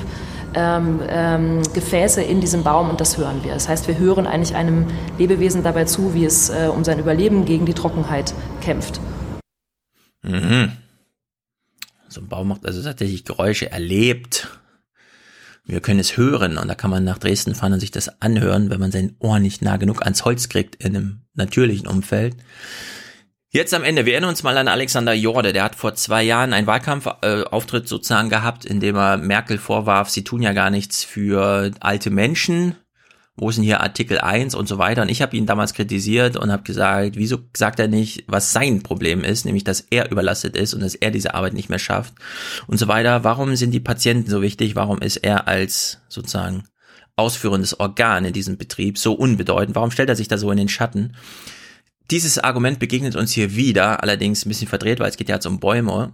ähm, 0.55 1.01
ähm, 1.09 1.63
Gefäße 1.75 2.23
in 2.23 2.41
diesem 2.41 2.63
Baum 2.63 2.91
und 2.91 3.01
das 3.01 3.19
hören 3.19 3.43
wir. 3.45 3.55
Das 3.55 3.69
heißt, 3.69 3.89
wir 3.89 3.99
hören 3.99 4.27
eigentlich 4.27 4.55
einem 4.55 4.87
Lebewesen 5.19 5.63
dabei 5.63 5.85
zu, 5.85 6.15
wie 6.15 6.25
es 6.25 6.51
äh, 6.51 6.69
um 6.73 6.85
sein 6.85 6.99
Überleben 6.99 7.45
gegen 7.45 7.67
die 7.67 7.75
Trockenheit 7.75 8.35
kämpft. 8.61 9.01
Mhm. 10.23 10.73
So 12.09 12.21
ein 12.21 12.29
Baum 12.29 12.49
macht 12.49 12.67
also 12.67 12.83
tatsächlich 12.83 13.25
Geräusche 13.25 13.71
erlebt. 13.71 14.49
Wir 15.65 15.81
können 15.81 16.01
es 16.01 16.17
hören 16.17 16.59
und 16.59 16.69
da 16.69 16.75
kann 16.75 16.91
man 16.91 17.05
nach 17.05 17.19
Dresden 17.19 17.55
fahren 17.55 17.73
und 17.73 17.81
sich 17.81 17.93
das 17.93 18.21
anhören, 18.21 18.69
wenn 18.71 18.81
man 18.81 18.93
sein 18.93 19.17
Ohr 19.21 19.39
nicht 19.39 19.63
nah 19.63 19.77
genug 19.77 20.03
ans 20.03 20.25
Holz 20.25 20.49
kriegt 20.49 20.77
in 20.77 20.97
einem 20.97 21.21
natürlichen 21.35 21.87
Umfeld. 21.87 22.37
Jetzt 23.55 23.75
am 23.75 23.85
Ende, 23.85 24.07
wir 24.07 24.15
erinnern 24.15 24.31
uns 24.31 24.43
mal 24.43 24.57
an 24.57 24.67
Alexander 24.67 25.13
Jorde, 25.13 25.53
der 25.53 25.65
hat 25.65 25.75
vor 25.75 25.95
zwei 25.95 26.23
Jahren 26.23 26.55
einen 26.55 26.67
Wahlkampfauftritt 26.67 27.87
sozusagen 27.87 28.31
gehabt, 28.31 28.65
in 28.65 28.81
dem 28.81 28.97
er 28.97 29.19
Merkel 29.19 29.59
vorwarf, 29.59 30.09
sie 30.09 30.25
tun 30.25 30.41
ja 30.41 30.55
gar 30.55 30.71
nichts 30.71 31.05
für 31.05 31.71
alte 31.81 32.09
Menschen. 32.09 32.77
Wo 33.37 33.51
ist 33.51 33.57
denn 33.57 33.65
hier 33.65 33.83
Artikel 33.83 34.19
1 34.19 34.55
und 34.55 34.69
so 34.69 34.79
weiter? 34.79 35.03
Und 35.03 35.11
ich 35.11 35.21
habe 35.21 35.37
ihn 35.37 35.45
damals 35.45 35.75
kritisiert 35.75 36.39
und 36.39 36.51
habe 36.51 36.63
gesagt, 36.63 37.17
wieso 37.17 37.41
sagt 37.55 37.79
er 37.79 37.89
nicht, 37.89 38.25
was 38.27 38.55
sein 38.55 38.83
Problem 38.83 39.23
ist, 39.23 39.45
nämlich 39.45 39.65
dass 39.65 39.83
er 39.91 40.11
überlastet 40.11 40.57
ist 40.57 40.73
und 40.73 40.81
dass 40.81 40.95
er 40.95 41.11
diese 41.11 41.35
Arbeit 41.35 41.53
nicht 41.53 41.69
mehr 41.69 41.79
schafft 41.79 42.15
und 42.69 42.79
so 42.79 42.89
weiter. 42.89 43.23
Warum 43.23 43.55
sind 43.57 43.73
die 43.73 43.81
Patienten 43.81 44.31
so 44.31 44.41
wichtig? 44.41 44.77
Warum 44.77 45.03
ist 45.03 45.19
er 45.19 45.47
als 45.47 45.99
sozusagen 46.09 46.65
ausführendes 47.17 47.79
Organ 47.79 48.25
in 48.25 48.33
diesem 48.33 48.57
Betrieb 48.57 48.97
so 48.97 49.13
unbedeutend? 49.13 49.77
Warum 49.77 49.91
stellt 49.91 50.09
er 50.09 50.17
sich 50.17 50.29
da 50.29 50.39
so 50.39 50.51
in 50.51 50.57
den 50.57 50.71
Schatten? 50.71 51.15
Dieses 52.11 52.39
Argument 52.39 52.79
begegnet 52.79 53.17
uns 53.17 53.33
hier 53.33 53.55
wieder, 53.57 54.03
allerdings 54.03 54.45
ein 54.45 54.49
bisschen 54.49 54.69
verdreht, 54.69 55.01
weil 55.01 55.11
es 55.11 55.17
geht 55.17 55.29
ja 55.29 55.37
jetzt 55.37 55.47
um 55.47 55.61
Bäume. 55.61 56.13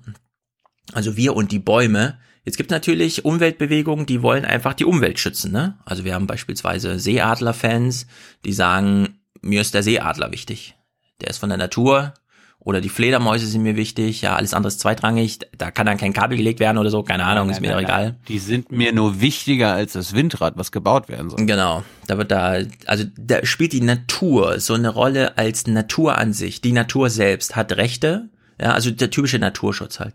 Also 0.92 1.16
wir 1.16 1.34
und 1.34 1.52
die 1.52 1.58
Bäume. 1.58 2.18
Jetzt 2.44 2.56
gibt 2.56 2.70
natürlich 2.70 3.24
Umweltbewegungen, 3.24 4.06
die 4.06 4.22
wollen 4.22 4.44
einfach 4.44 4.74
die 4.74 4.84
Umwelt 4.84 5.18
schützen. 5.18 5.52
Ne? 5.52 5.78
Also 5.84 6.04
wir 6.04 6.14
haben 6.14 6.26
beispielsweise 6.26 6.98
Seeadler-Fans, 6.98 8.06
die 8.44 8.52
sagen, 8.52 9.20
mir 9.42 9.60
ist 9.60 9.74
der 9.74 9.82
Seeadler 9.82 10.32
wichtig. 10.32 10.76
Der 11.20 11.28
ist 11.28 11.38
von 11.38 11.48
der 11.48 11.58
Natur 11.58 12.14
Oder 12.60 12.80
die 12.80 12.88
Fledermäuse 12.88 13.46
sind 13.46 13.62
mir 13.62 13.76
wichtig, 13.76 14.20
ja, 14.20 14.34
alles 14.34 14.52
andere 14.52 14.68
ist 14.68 14.80
zweitrangig, 14.80 15.38
da 15.56 15.70
kann 15.70 15.86
dann 15.86 15.96
kein 15.96 16.12
Kabel 16.12 16.36
gelegt 16.36 16.60
werden 16.60 16.76
oder 16.76 16.90
so, 16.90 17.02
keine 17.02 17.24
Ahnung, 17.24 17.46
nein, 17.46 17.54
ist 17.54 17.60
mir 17.60 17.70
nein, 17.70 17.84
egal. 17.84 18.16
Die 18.26 18.38
sind 18.38 18.72
mir 18.72 18.92
nur 18.92 19.20
wichtiger 19.20 19.72
als 19.72 19.92
das 19.92 20.12
Windrad, 20.12 20.54
was 20.56 20.72
gebaut 20.72 21.08
werden 21.08 21.30
soll. 21.30 21.46
Genau, 21.46 21.84
da 22.08 22.18
wird 22.18 22.30
da, 22.32 22.58
also 22.86 23.04
da 23.16 23.46
spielt 23.46 23.72
die 23.72 23.80
Natur 23.80 24.58
so 24.60 24.74
eine 24.74 24.88
Rolle 24.88 25.38
als 25.38 25.66
Natur 25.66 26.18
an 26.18 26.32
sich. 26.32 26.60
Die 26.60 26.72
Natur 26.72 27.10
selbst 27.10 27.54
hat 27.54 27.76
Rechte, 27.76 28.28
ja, 28.60 28.72
also 28.72 28.90
der 28.90 29.10
typische 29.10 29.38
Naturschutz 29.38 30.00
halt. 30.00 30.14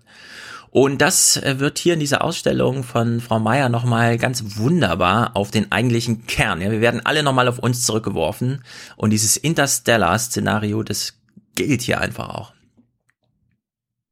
Und 0.74 1.02
das 1.02 1.38
äh, 1.38 1.60
wird 1.60 1.78
hier 1.78 1.94
in 1.94 2.00
dieser 2.00 2.24
Ausstellung 2.24 2.84
von 2.84 3.22
Frau 3.22 3.40
Meier 3.40 3.70
nochmal 3.70 4.18
ganz 4.18 4.58
wunderbar 4.58 5.36
auf 5.36 5.52
den 5.52 5.72
eigentlichen 5.72 6.26
Kern. 6.26 6.62
Ja, 6.62 6.72
wir 6.72 6.82
werden 6.82 7.06
alle 7.06 7.22
nochmal 7.22 7.48
auf 7.48 7.60
uns 7.60 7.86
zurückgeworfen. 7.86 8.64
Und 8.96 9.12
dieses 9.12 9.38
Interstellar-Szenario, 9.38 10.82
das 10.82 11.14
gilt 11.56 11.82
hier 11.82 12.02
einfach 12.02 12.30
auch. 12.30 12.54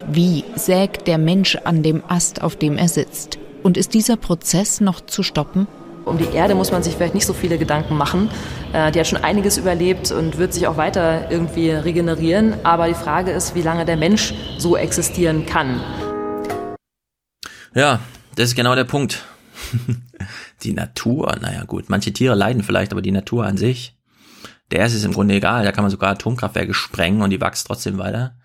Wie 0.07 0.43
sägt 0.55 1.07
der 1.07 1.17
Mensch 1.17 1.55
an 1.57 1.83
dem 1.83 2.03
Ast, 2.07 2.41
auf 2.41 2.55
dem 2.55 2.77
er 2.77 2.87
sitzt? 2.87 3.37
Und 3.63 3.77
ist 3.77 3.93
dieser 3.93 4.17
Prozess 4.17 4.81
noch 4.81 5.01
zu 5.01 5.21
stoppen? 5.21 5.67
Um 6.03 6.17
die 6.17 6.35
Erde 6.35 6.55
muss 6.55 6.71
man 6.71 6.81
sich 6.81 6.95
vielleicht 6.95 7.13
nicht 7.13 7.27
so 7.27 7.33
viele 7.33 7.59
Gedanken 7.59 7.95
machen. 7.95 8.29
Äh, 8.73 8.91
die 8.91 8.99
hat 8.99 9.07
schon 9.07 9.23
einiges 9.23 9.57
überlebt 9.57 10.11
und 10.11 10.39
wird 10.39 10.51
sich 10.53 10.65
auch 10.65 10.75
weiter 10.75 11.29
irgendwie 11.29 11.69
regenerieren. 11.69 12.55
Aber 12.63 12.87
die 12.87 12.95
Frage 12.95 13.31
ist, 13.31 13.53
wie 13.53 13.61
lange 13.61 13.85
der 13.85 13.97
Mensch 13.97 14.33
so 14.57 14.75
existieren 14.75 15.45
kann. 15.45 15.79
Ja, 17.75 17.99
das 18.35 18.49
ist 18.49 18.55
genau 18.55 18.73
der 18.73 18.85
Punkt. 18.85 19.23
die 20.63 20.73
Natur, 20.73 21.37
naja 21.39 21.63
gut, 21.65 21.85
manche 21.89 22.11
Tiere 22.11 22.33
leiden 22.33 22.63
vielleicht, 22.63 22.91
aber 22.91 23.03
die 23.03 23.11
Natur 23.11 23.45
an 23.45 23.57
sich, 23.57 23.95
der 24.71 24.85
ist 24.85 24.93
es 24.93 25.03
im 25.03 25.13
Grunde 25.13 25.35
egal. 25.35 25.63
Da 25.63 25.71
kann 25.71 25.83
man 25.83 25.91
sogar 25.91 26.11
Atomkraftwerke 26.11 26.73
sprengen 26.73 27.21
und 27.21 27.29
die 27.29 27.41
wachsen 27.41 27.67
trotzdem 27.67 27.97
weiter. 27.97 28.35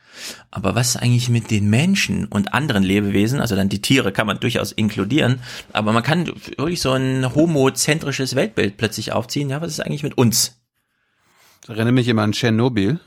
Aber 0.50 0.74
was 0.74 0.90
ist 0.90 0.96
eigentlich 0.96 1.28
mit 1.28 1.50
den 1.50 1.68
Menschen 1.68 2.26
und 2.26 2.54
anderen 2.54 2.82
Lebewesen? 2.82 3.40
Also 3.40 3.54
dann 3.54 3.68
die 3.68 3.82
Tiere 3.82 4.12
kann 4.12 4.26
man 4.26 4.40
durchaus 4.40 4.72
inkludieren, 4.72 5.40
aber 5.72 5.92
man 5.92 6.02
kann 6.02 6.26
wirklich 6.26 6.80
so 6.80 6.92
ein 6.92 7.34
homozentrisches 7.34 8.34
Weltbild 8.34 8.76
plötzlich 8.76 9.12
aufziehen. 9.12 9.50
Ja, 9.50 9.60
was 9.60 9.72
ist 9.72 9.80
eigentlich 9.80 10.02
mit 10.02 10.16
uns? 10.16 10.58
Das 11.60 11.76
erinnert 11.76 11.94
mich 11.94 12.08
immer 12.08 12.22
an 12.22 12.32
Tschernobyl 12.32 12.98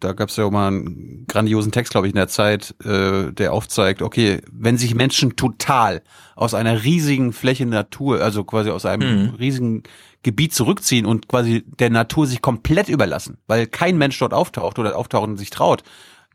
da 0.00 0.12
gab 0.12 0.28
es 0.28 0.36
ja 0.36 0.44
auch 0.44 0.50
mal 0.50 0.68
einen 0.68 1.24
grandiosen 1.26 1.72
Text, 1.72 1.92
glaube 1.92 2.06
ich, 2.06 2.12
in 2.12 2.16
der 2.16 2.28
Zeit, 2.28 2.74
äh, 2.84 3.32
der 3.32 3.52
aufzeigt, 3.52 4.02
okay, 4.02 4.40
wenn 4.50 4.78
sich 4.78 4.94
Menschen 4.94 5.36
total 5.36 6.02
aus 6.36 6.54
einer 6.54 6.84
riesigen 6.84 7.32
Fläche 7.32 7.66
Natur, 7.66 8.20
also 8.20 8.44
quasi 8.44 8.70
aus 8.70 8.86
einem 8.86 9.22
mhm. 9.22 9.34
riesigen 9.34 9.82
Gebiet 10.22 10.54
zurückziehen 10.54 11.06
und 11.06 11.28
quasi 11.28 11.64
der 11.78 11.90
Natur 11.90 12.26
sich 12.26 12.42
komplett 12.42 12.88
überlassen, 12.88 13.38
weil 13.46 13.66
kein 13.66 13.98
Mensch 13.98 14.18
dort 14.18 14.34
auftaucht 14.34 14.78
oder 14.78 14.96
auftauchen 14.96 15.36
sich 15.36 15.50
traut, 15.50 15.82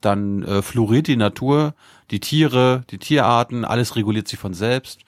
dann 0.01 0.43
äh, 0.43 0.61
floriert 0.61 1.08
die 1.08 1.16
Natur, 1.16 1.74
die 2.11 2.19
Tiere, 2.19 2.83
die 2.90 2.98
Tierarten, 2.98 3.66
alles 3.66 3.95
reguliert 3.95 4.27
sich 4.27 4.40
von 4.40 4.53
selbst. 4.53 5.01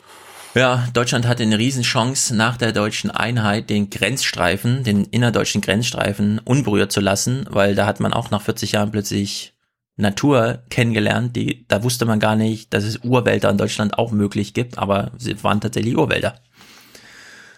Ja, 0.56 0.88
Deutschland 0.94 1.28
hatte 1.28 1.44
eine 1.44 1.58
Riesenchance, 1.58 2.34
nach 2.34 2.56
der 2.56 2.72
deutschen 2.72 3.12
Einheit 3.12 3.70
den 3.70 3.90
Grenzstreifen, 3.90 4.86
den 4.86 5.04
innerdeutschen 5.04 5.60
Grenzstreifen 5.60 6.40
unberührt 6.40 6.94
zu 6.94 7.02
lassen, 7.02 7.46
weil 7.50 7.76
da 7.76 7.86
hat 7.86 8.00
man 8.00 8.14
auch 8.14 8.32
nach 8.32 8.42
40 8.42 8.72
Jahren 8.72 8.90
plötzlich 8.90 9.54
Natur 9.98 10.64
kennengelernt, 10.70 11.36
die, 11.36 11.66
da 11.68 11.84
wusste 11.84 12.06
man 12.06 12.22
gar 12.22 12.38
nicht, 12.38 12.74
dass 12.74 12.86
es 12.86 13.00
Urwälder 13.04 13.50
in 13.50 13.58
Deutschland 13.58 14.00
auch 14.00 14.14
möglich 14.14 14.54
gibt, 14.54 14.78
aber 14.78 15.12
sie 15.18 15.44
waren 15.44 15.60
tatsächlich 15.60 15.98
Urwälder. 15.98 16.40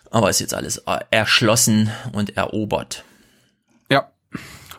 Aber 0.10 0.32
ist 0.32 0.40
jetzt 0.40 0.56
alles 0.56 0.84
erschlossen 1.12 1.92
und 2.14 2.36
erobert. 2.36 3.04
Ja, 3.92 4.10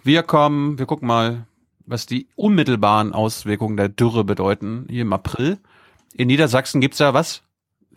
wir 0.02 0.24
kommen, 0.24 0.76
wir 0.80 0.86
gucken 0.86 1.06
mal, 1.06 1.46
was 1.86 2.06
die 2.06 2.26
unmittelbaren 2.34 3.12
Auswirkungen 3.12 3.76
der 3.76 3.88
Dürre 3.88 4.24
bedeuten, 4.24 4.86
hier 4.90 5.02
im 5.02 5.12
April. 5.12 5.58
In 6.14 6.26
Niedersachsen 6.26 6.80
gibt's 6.80 6.98
ja 6.98 7.14
was? 7.14 7.42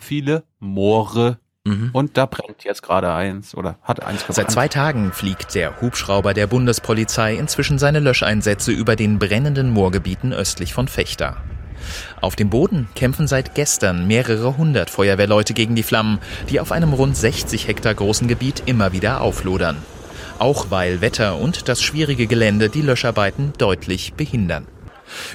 Viele 0.02 0.44
Moore 0.60 1.38
Mhm. 1.64 1.92
Und 1.94 2.18
da 2.18 2.26
brennt 2.26 2.64
jetzt 2.64 2.82
gerade 2.82 3.14
eins 3.14 3.54
oder 3.54 3.78
hat 3.84 4.02
eins 4.02 4.22
gebrannt. 4.22 4.36
Seit 4.36 4.52
zwei 4.52 4.68
Tagen 4.68 5.12
fliegt 5.12 5.54
der 5.54 5.80
Hubschrauber 5.80 6.34
der 6.34 6.48
Bundespolizei 6.48 7.36
inzwischen 7.36 7.78
seine 7.78 8.00
Löscheinsätze 8.00 8.72
über 8.72 8.96
den 8.96 9.20
brennenden 9.20 9.70
Moorgebieten 9.70 10.34
östlich 10.34 10.74
von 10.74 10.88
Fechter. 10.88 11.38
Auf 12.20 12.36
dem 12.36 12.50
Boden 12.50 12.88
kämpfen 12.96 13.28
seit 13.28 13.56
gestern 13.56 14.08
mehrere 14.08 14.58
hundert 14.58 14.90
Feuerwehrleute 14.90 15.54
gegen 15.54 15.76
die 15.76 15.84
Flammen, 15.84 16.20
die 16.50 16.60
auf 16.60 16.72
einem 16.72 16.94
rund 16.94 17.16
60 17.16 17.68
Hektar 17.68 17.94
großen 17.94 18.28
Gebiet 18.28 18.64
immer 18.66 18.92
wieder 18.92 19.22
auflodern. 19.22 19.78
Auch 20.40 20.72
weil 20.72 21.02
Wetter 21.02 21.38
und 21.38 21.70
das 21.70 21.84
schwierige 21.84 22.26
Gelände 22.26 22.70
die 22.70 22.82
Löscharbeiten 22.82 23.54
deutlich 23.58 24.14
behindern. 24.14 24.68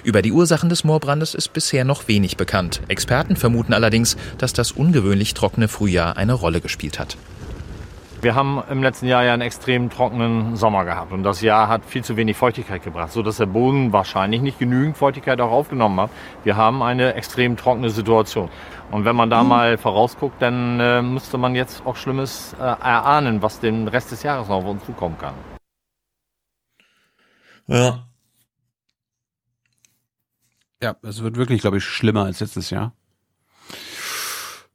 Über 0.05 0.23
die 0.23 0.33
Ursachen 0.33 0.69
des 0.69 0.85
Moorbrandes 0.85 1.35
ist 1.35 1.53
bisher 1.53 1.85
noch 1.85 2.09
wenig 2.09 2.37
bekannt. 2.37 2.81
Experten 2.89 3.37
vermuten 3.37 3.73
allerdings, 3.73 4.17
dass 4.39 4.53
das 4.53 4.73
ungewöhnlich 4.73 5.35
trockene 5.35 5.69
Frühjahr 5.69 6.17
eine 6.17 6.33
Rolle 6.33 6.61
gespielt 6.61 6.99
hat. 6.99 7.17
Wir 8.23 8.35
haben 8.35 8.63
im 8.71 8.83
letzten 8.83 9.07
Jahr 9.07 9.25
ja 9.25 9.35
einen 9.35 9.43
extrem 9.43 9.91
trockenen 9.91 10.57
Sommer 10.57 10.85
gehabt 10.85 11.13
und 11.13 11.23
das 11.23 11.43
Jahr 11.43 11.69
hat 11.69 11.85
viel 11.85 12.03
zu 12.03 12.17
wenig 12.17 12.37
Feuchtigkeit 12.37 12.83
gebracht, 12.83 13.13
so 13.13 13.23
dass 13.23 13.37
der 13.37 13.47
Boden 13.47 13.93
wahrscheinlich 13.93 14.41
nicht 14.41 14.59
genügend 14.59 14.97
Feuchtigkeit 14.97 15.41
auch 15.41 15.51
aufgenommen 15.51 16.01
hat. 16.01 16.11
Wir 16.43 16.57
haben 16.57 16.83
eine 16.83 17.15
extrem 17.15 17.57
trockene 17.57 17.91
Situation. 17.91 18.49
Und 18.91 19.05
wenn 19.05 19.17
man 19.17 19.29
da 19.29 19.43
mhm. 19.43 19.49
mal 19.49 19.79
vorausguckt, 19.79 20.41
dann 20.41 20.81
äh, 20.81 21.03
müsste 21.03 21.37
man 21.37 21.55
jetzt 21.55 21.85
auch 21.85 21.97
Schlimmes 21.97 22.57
äh, 22.59 22.63
erahnen, 22.63 23.43
was 23.43 23.61
den 23.61 23.87
Rest 23.87 24.13
des 24.13 24.23
Jahres 24.23 24.49
noch 24.49 24.57
auf 24.57 24.65
uns 24.65 24.85
zukommen 24.87 25.19
kann. 25.19 25.35
Ja, 27.67 28.07
ja, 30.83 30.97
es 31.03 31.23
wird 31.23 31.37
wirklich, 31.37 31.61
glaube 31.61 31.79
ich, 31.79 31.85
schlimmer 31.85 32.25
als 32.25 32.41
letztes 32.41 32.71
Jahr. 32.71 32.95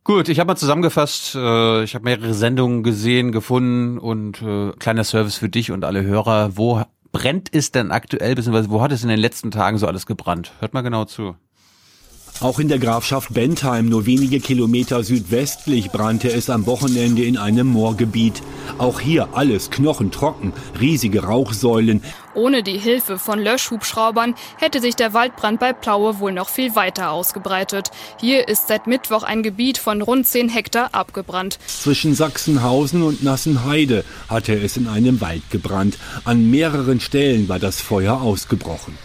Gut, 0.04 0.30
ich 0.30 0.40
habe 0.40 0.48
mal 0.48 0.56
zusammengefasst, 0.56 1.36
äh, 1.36 1.84
ich 1.84 1.94
habe 1.94 2.06
mehrere 2.06 2.34
Sendungen 2.34 2.82
gesehen, 2.82 3.32
gefunden 3.32 4.00
und 4.00 4.42
äh, 4.42 4.72
kleiner 4.80 5.04
Service 5.04 5.36
für 5.36 5.50
dich 5.50 5.72
und 5.72 5.86
alle 5.86 6.02
Hörer. 6.02 6.58
Wo 6.58 6.84
brennt 7.12 7.54
es 7.54 7.72
denn 7.72 7.92
aktuell, 7.92 8.34
beziehungsweise 8.34 8.72
wo 8.72 8.82
hat 8.82 8.92
es 8.92 9.04
in 9.04 9.10
den 9.10 9.20
letzten 9.20 9.52
Tagen 9.52 9.78
so 9.78 9.86
alles 9.86 10.08
gebrannt? 10.08 10.54
Hört 10.60 10.74
mal 10.74 10.82
genau 10.82 11.06
zu. 11.06 11.36
Auch 12.42 12.58
in 12.58 12.70
der 12.70 12.80
Grafschaft 12.80 13.36
Bentheim, 13.36 13.88
nur 13.88 14.08
wenige 14.08 14.40
Kilometer 14.40 15.04
südwestlich, 15.04 15.92
brannte 15.92 16.32
es 16.32 16.50
am 16.50 16.66
Wochenende 16.66 17.24
in 17.24 17.38
einem 17.38 17.68
Moorgebiet. 17.68 18.42
Auch 18.80 19.00
hier 19.00 19.30
alles 19.34 19.70
knochentrocken, 19.70 20.52
riesige 20.80 21.24
Rauchsäulen. 21.24 22.02
Ohne 22.34 22.64
die 22.64 22.80
Hilfe 22.80 23.20
von 23.20 23.38
Löschhubschraubern 23.38 24.34
hätte 24.58 24.82
sich 24.82 24.96
der 24.96 25.14
Waldbrand 25.14 25.60
bei 25.60 25.72
Plaue 25.72 26.18
wohl 26.20 26.32
noch 26.32 26.50
viel 26.50 26.76
weiter 26.76 27.12
ausgebreitet. 27.12 27.92
Hier 28.20 28.48
ist 28.48 28.68
seit 28.68 28.88
Mittwoch 28.88 29.22
ein 29.22 29.44
Gebiet 29.44 29.78
von 29.78 30.02
rund 30.02 30.26
10 30.26 30.50
Hektar 30.50 30.96
abgebrannt. 30.96 31.60
Zwischen 31.68 32.16
Sachsenhausen 32.16 33.04
und 33.04 33.24
Nassenheide 33.24 34.04
hatte 34.30 34.60
es 34.60 34.78
in 34.78 34.88
einem 34.88 35.22
Wald 35.22 35.44
gebrannt. 35.52 36.00
An 36.24 36.50
mehreren 36.50 37.02
Stellen 37.02 37.50
war 37.50 37.60
das 37.60 37.82
Feuer 37.82 38.20
ausgebrochen. 38.20 38.98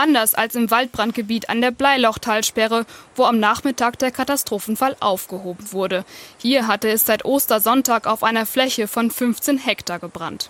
Anders 0.00 0.34
als 0.34 0.54
im 0.54 0.70
Waldbrandgebiet 0.70 1.50
an 1.50 1.60
der 1.60 1.72
Bleilochtalsperre, 1.72 2.86
wo 3.16 3.24
am 3.24 3.38
Nachmittag 3.38 3.98
der 3.98 4.10
Katastrophenfall 4.10 4.96
aufgehoben 4.98 5.72
wurde. 5.72 6.06
Hier 6.38 6.66
hatte 6.66 6.88
es 6.88 7.04
seit 7.04 7.26
Ostersonntag 7.26 8.06
auf 8.06 8.22
einer 8.22 8.46
Fläche 8.46 8.88
von 8.88 9.10
15 9.10 9.58
Hektar 9.58 9.98
gebrannt. 9.98 10.48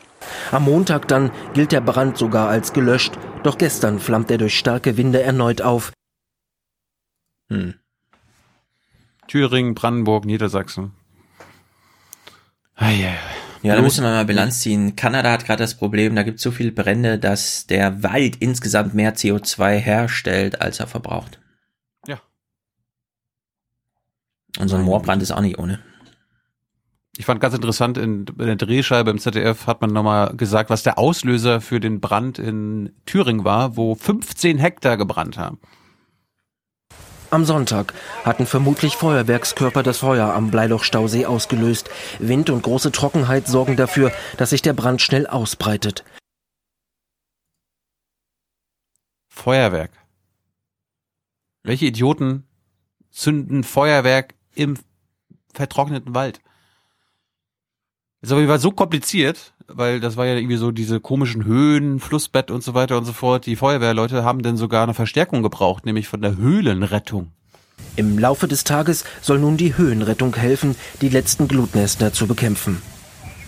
Am 0.53 0.67
Montag 0.67 1.09
dann 1.09 1.33
gilt 1.53 1.73
der 1.73 1.81
Brand 1.81 2.17
sogar 2.17 2.49
als 2.49 2.73
gelöscht, 2.73 3.15
doch 3.43 3.59
gestern 3.59 3.99
flammt 3.99 4.31
er 4.31 4.39
durch 4.39 4.57
starke 4.57 4.97
Winde 4.97 5.21
erneut 5.21 5.63
auf. 5.63 5.91
Hm. 7.49 7.75
Thüringen, 9.27 9.75
Brandenburg, 9.75 10.27
Niedersachsen. 10.27 10.93
Ah, 12.77 12.91
yeah. 12.91 13.40
Ja, 13.63 13.77
da 13.77 13.83
müssen 13.83 14.05
wir 14.05 14.11
mal 14.11 14.25
Bilanz 14.25 14.61
ziehen. 14.61 14.97
Kanada 14.97 15.31
hat 15.31 15.45
gerade 15.45 15.63
das 15.63 15.75
Problem, 15.75 16.17
da 16.17 16.23
gibt 16.23 16.39
es 16.39 16.43
so 16.43 16.51
viele 16.51 16.73
Brände, 16.73 17.19
dass 17.19 17.67
der 17.67 18.03
Wald 18.03 18.37
insgesamt 18.37 18.95
mehr 18.95 19.15
CO2 19.15 19.77
herstellt, 19.77 20.63
als 20.63 20.81
er 20.81 20.87
verbraucht. 20.87 21.39
Ja. 22.07 22.21
Und 24.59 24.69
so 24.69 24.77
ein 24.77 24.83
Moorbrand 24.83 25.23
ist 25.23 25.33
auch 25.33 25.43
nicht 25.43 25.59
ohne. 25.59 25.81
Ich 27.19 27.27
fand 27.27 27.41
ganz 27.41 27.55
interessant, 27.55 27.99
in, 27.99 28.25
in 28.27 28.47
der 28.47 28.57
Drehscheibe 28.57 29.11
im 29.11 29.19
ZDF 29.19 29.67
hat 29.67 29.83
man 29.83 29.93
nochmal 29.93 30.35
gesagt, 30.37 30.71
was 30.71 30.83
der 30.83 30.97
Auslöser 30.99 31.61
für 31.61 31.81
den 31.81 32.01
Brand 32.01 32.39
in 32.39 32.95
Thüringen 33.05 33.45
war, 33.45 33.77
wo 33.77 33.95
15 33.95 34.57
Hektar 34.57 34.97
gebrannt 34.97 35.37
haben. 35.37 35.61
Am 37.31 37.45
Sonntag 37.45 37.95
hatten 38.25 38.45
vermutlich 38.45 38.97
Feuerwerkskörper 38.97 39.85
das 39.85 39.99
Feuer 39.99 40.35
am 40.35 40.51
Bleilochstausee 40.51 41.27
ausgelöst. 41.27 41.89
Wind 42.19 42.51
und 42.51 42.63
große 42.63 42.91
Trockenheit 42.91 43.47
sorgen 43.47 43.77
dafür, 43.77 44.11
dass 44.37 44.51
sich 44.51 44.63
der 44.63 44.73
Brand 44.73 45.01
schnell 45.01 45.29
ausbreitet. 45.29 46.05
Feuerwerk. 49.29 49.93
Welche 51.63 51.87
Idioten 51.87 52.49
zünden 53.11 53.63
Feuerwerk 53.63 54.35
im 54.57 54.77
vertrockneten 55.55 56.17
Wald? 56.17 56.41
Ist 58.23 58.33
aber 58.33 58.59
so 58.59 58.73
kompliziert, 58.73 59.55
weil 59.73 60.01
das 60.01 60.17
war 60.17 60.27
ja 60.27 60.37
irgendwie 60.37 60.57
so 60.57 60.71
diese 60.71 61.01
komischen 61.01 61.45
Höhen, 61.45 62.01
Flussbett 62.01 62.51
und 62.51 62.63
so 62.63 62.75
weiter 62.75 62.99
und 62.99 63.05
so 63.05 63.13
fort. 63.13 63.47
Die 63.47 63.57
Feuerwehrleute 63.57 64.25
haben 64.25 64.43
dann 64.43 64.57
sogar 64.57 64.83
eine 64.83 64.95
Verstärkung 64.95 65.43
gebraucht, 65.43 65.87
nämlich 65.87 66.09
von 66.09 66.23
der 66.23 66.37
Höhlenrettung. 66.37 67.33
Im 67.97 68.19
Laufe 68.19 68.47
des 68.47 68.65
Tages 68.65 69.05
soll 69.21 69.39
nun 69.39 69.57
die 69.57 69.77
Höhenrettung 69.77 70.35
helfen, 70.37 70.77
die 71.01 71.09
letzten 71.09 71.49
Glutnester 71.49 72.13
zu 72.13 72.27
bekämpfen. 72.27 72.81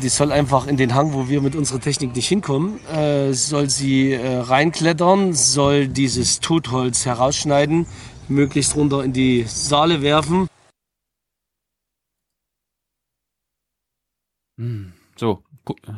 Die 0.02 0.08
soll 0.08 0.32
einfach 0.32 0.66
in 0.66 0.76
den 0.76 0.94
Hang, 0.94 1.12
wo 1.12 1.28
wir 1.28 1.40
mit 1.40 1.54
unserer 1.54 1.80
Technik 1.80 2.16
nicht 2.16 2.26
hinkommen, 2.26 2.84
äh, 2.88 3.32
soll 3.32 3.70
sie 3.70 4.12
äh, 4.12 4.38
reinklettern, 4.38 5.32
soll 5.32 5.86
dieses 5.86 6.40
Totholz 6.40 7.06
herausschneiden, 7.06 7.86
möglichst 8.28 8.74
runter 8.74 9.04
in 9.04 9.12
die 9.12 9.44
Saale 9.46 10.02
werfen. 10.02 10.48
Hm. 14.58 14.92
So, 15.16 15.42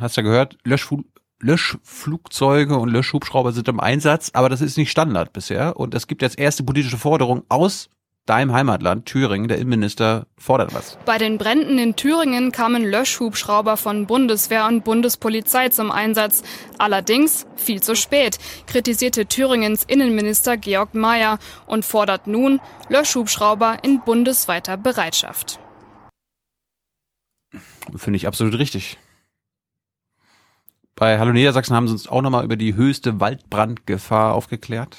hast 0.00 0.16
du 0.16 0.20
ja 0.20 0.26
gehört, 0.26 0.58
Löschfu 0.64 1.04
Löschflugzeuge 1.40 2.78
und 2.78 2.88
Löschhubschrauber 2.88 3.52
sind 3.52 3.68
im 3.68 3.78
Einsatz, 3.78 4.30
aber 4.32 4.48
das 4.48 4.62
ist 4.62 4.78
nicht 4.78 4.90
Standard 4.90 5.34
bisher. 5.34 5.76
Und 5.76 5.94
es 5.94 6.06
gibt 6.06 6.22
jetzt 6.22 6.38
erste 6.38 6.62
politische 6.62 6.96
Forderungen 6.96 7.42
aus 7.50 7.90
deinem 8.26 8.52
Heimatland, 8.52 9.04
Thüringen. 9.06 9.48
Der 9.48 9.58
Innenminister 9.58 10.26
fordert 10.38 10.74
was. 10.74 10.96
Bei 11.04 11.18
den 11.18 11.36
Bränden 11.36 11.78
in 11.78 11.96
Thüringen 11.96 12.52
kamen 12.52 12.84
Löschhubschrauber 12.84 13.76
von 13.76 14.06
Bundeswehr 14.06 14.66
und 14.66 14.84
Bundespolizei 14.84 15.68
zum 15.68 15.90
Einsatz. 15.90 16.42
Allerdings 16.78 17.46
viel 17.56 17.82
zu 17.82 17.94
spät, 17.94 18.38
kritisierte 18.66 19.26
Thüringens 19.26 19.84
Innenminister 19.84 20.56
Georg 20.56 20.94
Mayer 20.94 21.38
und 21.66 21.84
fordert 21.84 22.26
nun 22.26 22.60
Löschhubschrauber 22.88 23.78
in 23.82 24.00
bundesweiter 24.00 24.76
Bereitschaft. 24.76 25.58
Finde 27.94 28.16
ich 28.16 28.26
absolut 28.26 28.58
richtig. 28.58 28.96
Bei 30.96 31.18
Hallo 31.18 31.32
Niedersachsen 31.32 31.74
haben 31.74 31.88
sie 31.88 31.92
uns 31.94 32.06
auch 32.06 32.22
nochmal 32.22 32.44
über 32.44 32.56
die 32.56 32.76
höchste 32.76 33.18
Waldbrandgefahr 33.18 34.32
aufgeklärt. 34.32 34.96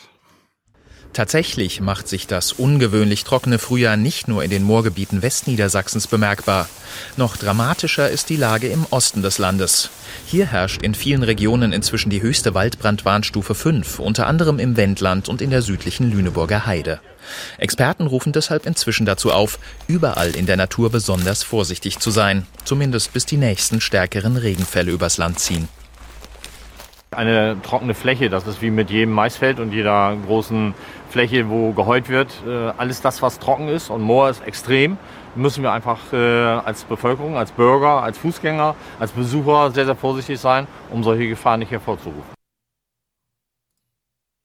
Tatsächlich 1.14 1.80
macht 1.80 2.10
sich 2.10 2.28
das 2.28 2.52
ungewöhnlich 2.52 3.24
trockene 3.24 3.58
Frühjahr 3.58 3.96
nicht 3.96 4.28
nur 4.28 4.44
in 4.44 4.50
den 4.50 4.64
Moorgebieten 4.64 5.22
Westniedersachsens 5.22 6.08
bemerkbar. 6.08 6.68
Noch 7.16 7.38
dramatischer 7.38 8.10
ist 8.10 8.30
die 8.30 8.36
Lage 8.36 8.68
im 8.68 8.86
Osten 8.90 9.22
des 9.22 9.38
Landes. 9.38 9.90
Hier 10.26 10.48
herrscht 10.48 10.82
in 10.82 10.94
vielen 10.94 11.24
Regionen 11.24 11.72
inzwischen 11.72 12.10
die 12.10 12.22
höchste 12.22 12.54
Waldbrandwarnstufe 12.54 13.56
5, 13.56 14.00
unter 14.00 14.28
anderem 14.28 14.60
im 14.60 14.76
Wendland 14.76 15.30
und 15.30 15.42
in 15.42 15.52
der 15.52 15.62
südlichen 15.62 16.12
Lüneburger 16.12 16.66
Heide. 16.66 17.00
Experten 17.58 18.08
rufen 18.08 18.34
deshalb 18.34 18.66
inzwischen 18.66 19.06
dazu 19.06 19.32
auf, 19.32 19.60
überall 19.88 20.36
in 20.36 20.46
der 20.46 20.58
Natur 20.58 20.90
besonders 20.90 21.44
vorsichtig 21.44 22.00
zu 22.00 22.12
sein, 22.12 22.46
zumindest 22.66 23.14
bis 23.14 23.26
die 23.26 23.38
nächsten 23.38 23.80
stärkeren 23.80 24.36
Regenfälle 24.36 24.92
übers 24.92 25.16
Land 25.16 25.40
ziehen. 25.40 25.70
Eine 27.12 27.62
trockene 27.62 27.94
Fläche, 27.94 28.30
das 28.30 28.46
ist 28.48 28.62
wie 28.62 28.72
mit 28.72 28.90
jedem 28.90 29.14
Maisfeld 29.14 29.60
und 29.60 29.72
jeder 29.72 30.18
großen 30.26 30.74
Fläche, 31.10 31.50
wo 31.50 31.72
geheult 31.72 32.10
wird. 32.10 32.34
Äh, 32.46 32.74
alles 32.78 33.02
das, 33.02 33.22
was 33.22 33.40
trocken 33.40 33.70
ist 33.70 33.90
und 33.90 34.02
Moor 34.02 34.30
ist 34.30 34.46
extrem, 34.46 34.98
müssen 35.36 35.64
wir 35.64 35.72
einfach 35.72 36.12
äh, 36.12 36.18
als 36.18 36.84
Bevölkerung, 36.84 37.38
als 37.38 37.52
Bürger, 37.52 38.04
als 38.04 38.18
Fußgänger, 38.18 38.76
als 39.00 39.12
Besucher 39.12 39.72
sehr, 39.72 39.86
sehr 39.86 39.96
vorsichtig 39.96 40.40
sein, 40.40 40.68
um 40.92 41.04
solche 41.04 41.28
Gefahren 41.28 41.60
nicht 41.60 41.72
hervorzurufen. 41.72 42.36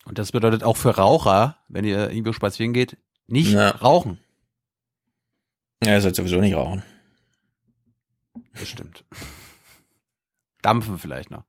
Und 0.04 0.18
das 0.18 0.32
bedeutet 0.32 0.64
auch 0.64 0.76
für 0.76 0.96
Raucher, 0.96 1.56
wenn 1.68 1.84
ihr 1.84 2.10
irgendwo 2.10 2.32
spazieren 2.32 2.72
geht, 2.72 2.96
nicht 3.26 3.52
ja. 3.52 3.70
rauchen. 3.70 4.18
Ja, 5.84 5.94
ihr 5.94 6.00
sollt 6.00 6.16
sowieso 6.16 6.40
nicht 6.40 6.54
rauchen. 6.54 6.82
Das 8.54 8.68
stimmt. 8.68 9.04
Dampfen 10.62 10.98
vielleicht 10.98 11.30
noch. 11.30 11.44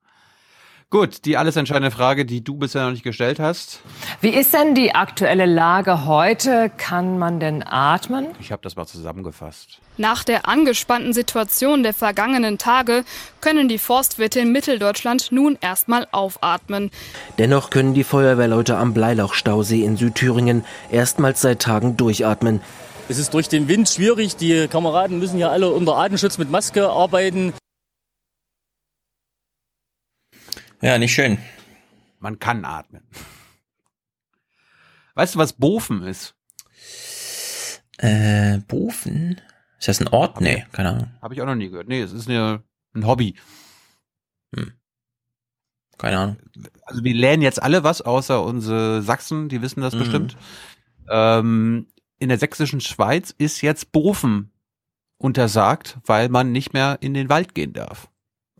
Gut, 0.91 1.23
die 1.23 1.37
alles 1.37 1.55
entscheidende 1.55 1.89
Frage, 1.89 2.25
die 2.25 2.43
du 2.43 2.55
bisher 2.55 2.83
noch 2.83 2.91
nicht 2.91 3.05
gestellt 3.05 3.39
hast. 3.39 3.79
Wie 4.19 4.31
ist 4.31 4.53
denn 4.53 4.75
die 4.75 4.93
aktuelle 4.93 5.45
Lage 5.45 6.05
heute? 6.05 6.69
Kann 6.75 7.17
man 7.17 7.39
denn 7.39 7.63
atmen? 7.65 8.27
Ich 8.41 8.51
habe 8.51 8.61
das 8.61 8.75
mal 8.75 8.85
zusammengefasst. 8.85 9.79
Nach 9.95 10.25
der 10.25 10.49
angespannten 10.49 11.13
Situation 11.13 11.83
der 11.83 11.93
vergangenen 11.93 12.57
Tage 12.57 13.05
können 13.39 13.69
die 13.69 13.77
Forstwirte 13.77 14.41
in 14.41 14.51
Mitteldeutschland 14.51 15.31
nun 15.31 15.57
erstmal 15.61 16.09
aufatmen. 16.11 16.91
Dennoch 17.37 17.69
können 17.69 17.93
die 17.93 18.03
Feuerwehrleute 18.03 18.75
am 18.75 18.93
Bleilauchstausee 18.93 19.85
in 19.85 19.95
Südthüringen 19.95 20.65
erstmals 20.91 21.39
seit 21.39 21.61
Tagen 21.61 21.95
durchatmen. 21.95 22.59
Es 23.07 23.17
ist 23.17 23.33
durch 23.33 23.47
den 23.47 23.69
Wind 23.69 23.87
schwierig. 23.87 24.35
Die 24.35 24.67
Kameraden 24.67 25.19
müssen 25.19 25.39
ja 25.39 25.51
alle 25.51 25.69
unter 25.69 25.95
Atemschutz 25.95 26.37
mit 26.37 26.51
Maske 26.51 26.89
arbeiten. 26.89 27.53
Ja, 30.81 30.97
nicht 30.97 31.13
schön. 31.13 31.37
Man 32.19 32.39
kann 32.39 32.65
atmen. 32.65 33.03
Weißt 35.13 35.35
du, 35.35 35.39
was 35.39 35.53
Bofen 35.53 36.01
ist? 36.01 36.33
Äh, 37.97 38.57
Bofen? 38.67 39.39
Ist 39.77 39.87
das 39.87 40.01
ein 40.01 40.07
Ort? 40.07 40.41
Nee, 40.41 40.65
keine 40.71 40.89
Ahnung. 40.89 41.11
Habe 41.21 41.35
ich 41.35 41.41
auch 41.41 41.45
noch 41.45 41.55
nie 41.55 41.69
gehört. 41.69 41.87
Nee, 41.87 42.01
es 42.01 42.13
ist 42.13 42.27
eine, 42.27 42.63
ein 42.95 43.05
Hobby. 43.05 43.35
Hm. 44.55 44.73
Keine 45.99 46.17
Ahnung. 46.17 46.37
Also 46.85 47.03
wir 47.03 47.13
lernen 47.13 47.43
jetzt 47.43 47.61
alle 47.61 47.83
was, 47.83 48.01
außer 48.01 48.43
unsere 48.43 49.03
Sachsen, 49.03 49.49
die 49.49 49.61
wissen 49.61 49.81
das 49.81 49.93
mhm. 49.93 49.99
bestimmt. 49.99 50.37
Ähm, 51.09 51.87
in 52.17 52.29
der 52.29 52.39
sächsischen 52.39 52.81
Schweiz 52.81 53.35
ist 53.37 53.61
jetzt 53.61 53.91
Bofen 53.91 54.51
untersagt, 55.17 55.99
weil 56.05 56.29
man 56.29 56.51
nicht 56.51 56.73
mehr 56.73 56.97
in 57.01 57.13
den 57.13 57.29
Wald 57.29 57.53
gehen 57.53 57.73
darf 57.73 58.11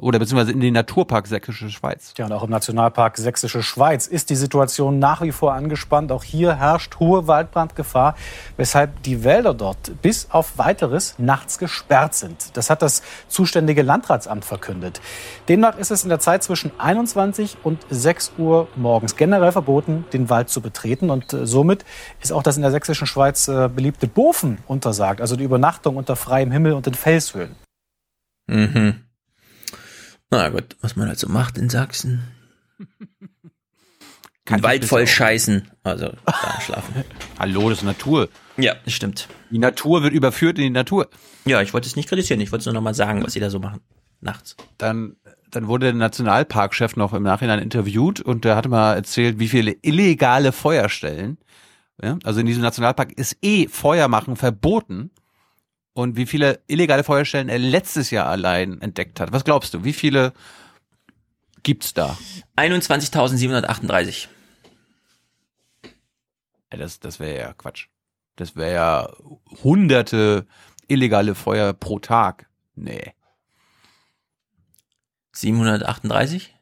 oder 0.02 0.20
beziehungsweise 0.20 0.52
in 0.52 0.60
den 0.60 0.74
Naturpark 0.74 1.28
Sächsische 1.28 1.70
Schweiz. 1.70 2.14
Ja, 2.18 2.26
und 2.26 2.32
auch 2.34 2.44
im 2.44 2.50
Nationalpark 2.50 3.18
Sächsische 3.18 3.62
Schweiz 3.62 4.08
ist 4.08 4.32
die 4.32 4.36
Situation 4.36 5.00
nach 5.00 5.22
wie 5.22 5.32
vor 5.32 5.54
angespannt. 5.54 6.12
Auch 6.12 6.24
hier 6.24 6.56
herrscht 6.56 7.00
hohe 7.00 7.28
Waldbrandgefahr, 7.28 8.16
weshalb 8.58 9.04
die 9.04 9.24
Wälder 9.24 9.54
dort 9.54 10.02
bis 10.02 10.30
auf 10.32 10.58
weiteres 10.58 11.16
nachts 11.20 11.60
gesperrt 11.60 12.16
sind. 12.16 12.58
Das 12.58 12.70
hat 12.72 12.82
das 12.82 13.04
zuständige 13.28 13.84
Landratsamt 13.84 14.44
verkündet. 14.44 15.02
Demnach 15.48 15.78
ist 15.78 15.92
es 15.92 16.04
in 16.04 16.10
der 16.10 16.20
Zeit 16.20 16.44
zwischen 16.44 16.72
21 16.80 17.58
und 17.64 17.86
6 17.90 18.34
Uhr 18.40 18.68
morgens 18.76 19.16
generell 19.16 19.52
verboten, 19.52 20.06
den 20.14 20.30
Wald 20.30 20.50
zu 20.50 20.62
betreten. 20.62 21.12
Und 21.12 21.32
äh, 21.34 21.46
somit 21.46 21.86
ist 22.22 22.34
auch 22.34 22.44
das 22.44 22.56
in 22.56 22.64
der 22.64 22.72
Sächsischen 22.72 23.06
Schweiz 23.06 23.48
äh, 23.48 23.70
beliebte 23.74 24.08
Bofen 24.08 24.58
untersagt, 24.68 25.22
also 25.22 25.36
die 25.36 25.44
Übernachtung 25.44 25.96
unter 25.96 26.16
freiem 26.16 26.52
Himmel 26.52 26.74
und 26.74 26.88
in 26.88 26.96
Felshöhlen. 26.96 27.56
Mhm. 28.48 29.11
Na 30.32 30.48
gut, 30.48 30.78
was 30.80 30.96
man 30.96 31.10
halt 31.10 31.20
so 31.20 31.28
macht 31.28 31.58
in 31.58 31.70
Sachsen. 31.70 32.24
Kann 34.46 34.64
Wald 34.64 34.86
voll 34.86 35.06
scheißen. 35.06 35.70
Also 35.84 36.14
da 36.26 36.62
schlafen. 36.62 37.04
Hallo, 37.40 37.70
das 37.70 37.80
ist 37.80 37.84
Natur. 37.84 38.30
Ja, 38.58 38.76
das 38.86 38.94
stimmt. 38.94 39.28
Die 39.52 39.60
Natur 39.60 40.04
wird 40.04 40.14
überführt 40.14 40.58
in 40.58 40.64
die 40.64 40.70
Natur. 40.70 41.10
Ja, 41.46 41.62
ich 41.62 41.74
wollte 41.74 41.88
es 41.88 41.96
nicht 41.96 42.10
kritisieren. 42.10 42.42
Ich 42.42 42.52
wollte 42.52 42.62
es 42.62 42.66
nur 42.66 42.74
noch 42.74 42.82
mal 42.82 42.96
sagen, 42.96 43.24
was 43.24 43.34
sie 43.34 43.40
da 43.40 43.50
so 43.50 43.60
machen. 43.60 43.82
Nachts. 44.22 44.56
Dann, 44.78 45.18
dann 45.50 45.68
wurde 45.68 45.88
der 45.88 45.96
Nationalparkchef 45.96 46.96
noch 46.96 47.14
im 47.14 47.24
Nachhinein 47.24 47.60
interviewt 47.60 48.22
und 48.22 48.46
der 48.46 48.56
hatte 48.56 48.70
mal 48.70 48.96
erzählt, 48.96 49.38
wie 49.38 49.50
viele 49.50 49.76
illegale 49.82 50.54
Feuerstellen. 50.54 51.38
Ja, 52.02 52.18
also 52.24 52.40
in 52.40 52.46
diesem 52.46 52.64
Nationalpark 52.64 53.12
ist 53.12 53.38
eh 53.42 53.68
Feuer 53.68 54.08
machen 54.08 54.38
verboten 54.38 55.12
und 55.94 56.16
wie 56.16 56.26
viele 56.26 56.60
illegale 56.68 57.04
Feuerstellen 57.04 57.50
er 57.50 57.60
letztes 57.60 58.12
Jahr 58.12 58.28
allein 58.28 58.82
entdeckt 58.82 59.20
hat. 59.20 59.32
Was 59.32 59.44
glaubst 59.44 59.74
du? 59.74 59.84
Wie 59.84 59.94
viele 59.94 60.34
gibt's 61.64 61.94
da? 61.94 62.18
21.738. 62.58 64.28
Ja, 66.72 66.78
das 66.78 67.00
das 67.00 67.20
wäre 67.20 67.38
ja 67.38 67.54
Quatsch. 67.54 67.88
Das 68.36 68.56
wäre 68.56 68.74
ja 68.74 69.10
hunderte 69.64 70.48
illegale 70.88 71.36
Feuer 71.36 71.74
pro 71.74 72.00
Tag. 72.00 72.48
Nee. 72.76 73.14
738? 75.34 76.56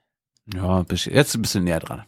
Ja, 0.53 0.83
jetzt 0.89 1.35
ein 1.35 1.41
bisschen 1.41 1.63
näher 1.63 1.79
dran. 1.79 2.03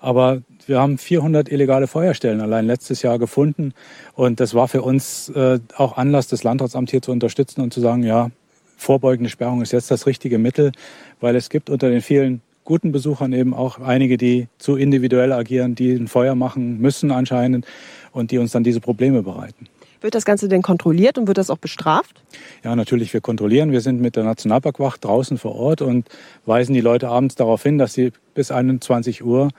Aber 0.00 0.42
wir 0.66 0.80
haben 0.80 0.98
400 0.98 1.50
illegale 1.50 1.86
Feuerstellen 1.86 2.40
allein 2.40 2.66
letztes 2.66 3.02
Jahr 3.02 3.18
gefunden. 3.18 3.72
Und 4.14 4.40
das 4.40 4.54
war 4.54 4.68
für 4.68 4.82
uns 4.82 5.28
äh, 5.30 5.58
auch 5.76 5.96
Anlass, 5.96 6.28
das 6.28 6.44
Landratsamt 6.44 6.90
hier 6.90 7.02
zu 7.02 7.10
unterstützen 7.10 7.60
und 7.62 7.72
zu 7.72 7.80
sagen, 7.80 8.02
ja, 8.02 8.30
vorbeugende 8.76 9.28
Sperrung 9.28 9.60
ist 9.60 9.72
jetzt 9.72 9.90
das 9.90 10.06
richtige 10.06 10.38
Mittel, 10.38 10.72
weil 11.20 11.34
es 11.34 11.50
gibt 11.50 11.68
unter 11.68 11.90
den 11.90 12.00
vielen 12.00 12.42
guten 12.64 12.92
Besuchern 12.92 13.32
eben 13.32 13.54
auch 13.54 13.80
einige, 13.80 14.18
die 14.18 14.46
zu 14.58 14.76
individuell 14.76 15.32
agieren, 15.32 15.74
die 15.74 15.92
ein 15.92 16.06
Feuer 16.06 16.34
machen 16.34 16.80
müssen 16.80 17.10
anscheinend 17.10 17.66
und 18.12 18.30
die 18.30 18.38
uns 18.38 18.52
dann 18.52 18.62
diese 18.62 18.80
Probleme 18.80 19.22
bereiten. 19.22 19.68
Wird 20.00 20.14
das 20.14 20.24
Ganze 20.24 20.48
denn 20.48 20.62
kontrolliert 20.62 21.18
und 21.18 21.26
wird 21.26 21.38
das 21.38 21.50
auch 21.50 21.58
bestraft? 21.58 22.22
Ja, 22.62 22.76
natürlich, 22.76 23.12
wir 23.12 23.20
kontrollieren. 23.20 23.72
Wir 23.72 23.80
sind 23.80 24.00
mit 24.00 24.16
der 24.16 24.24
Nationalparkwacht 24.24 25.04
draußen 25.04 25.38
vor 25.38 25.56
Ort 25.56 25.82
und 25.82 26.08
weisen 26.46 26.72
die 26.72 26.80
Leute 26.80 27.08
abends 27.08 27.34
darauf 27.34 27.62
hin, 27.62 27.78
dass 27.78 27.94
sie 27.94 28.12
bis 28.34 28.50
21 28.50 29.24
Uhr 29.24 29.50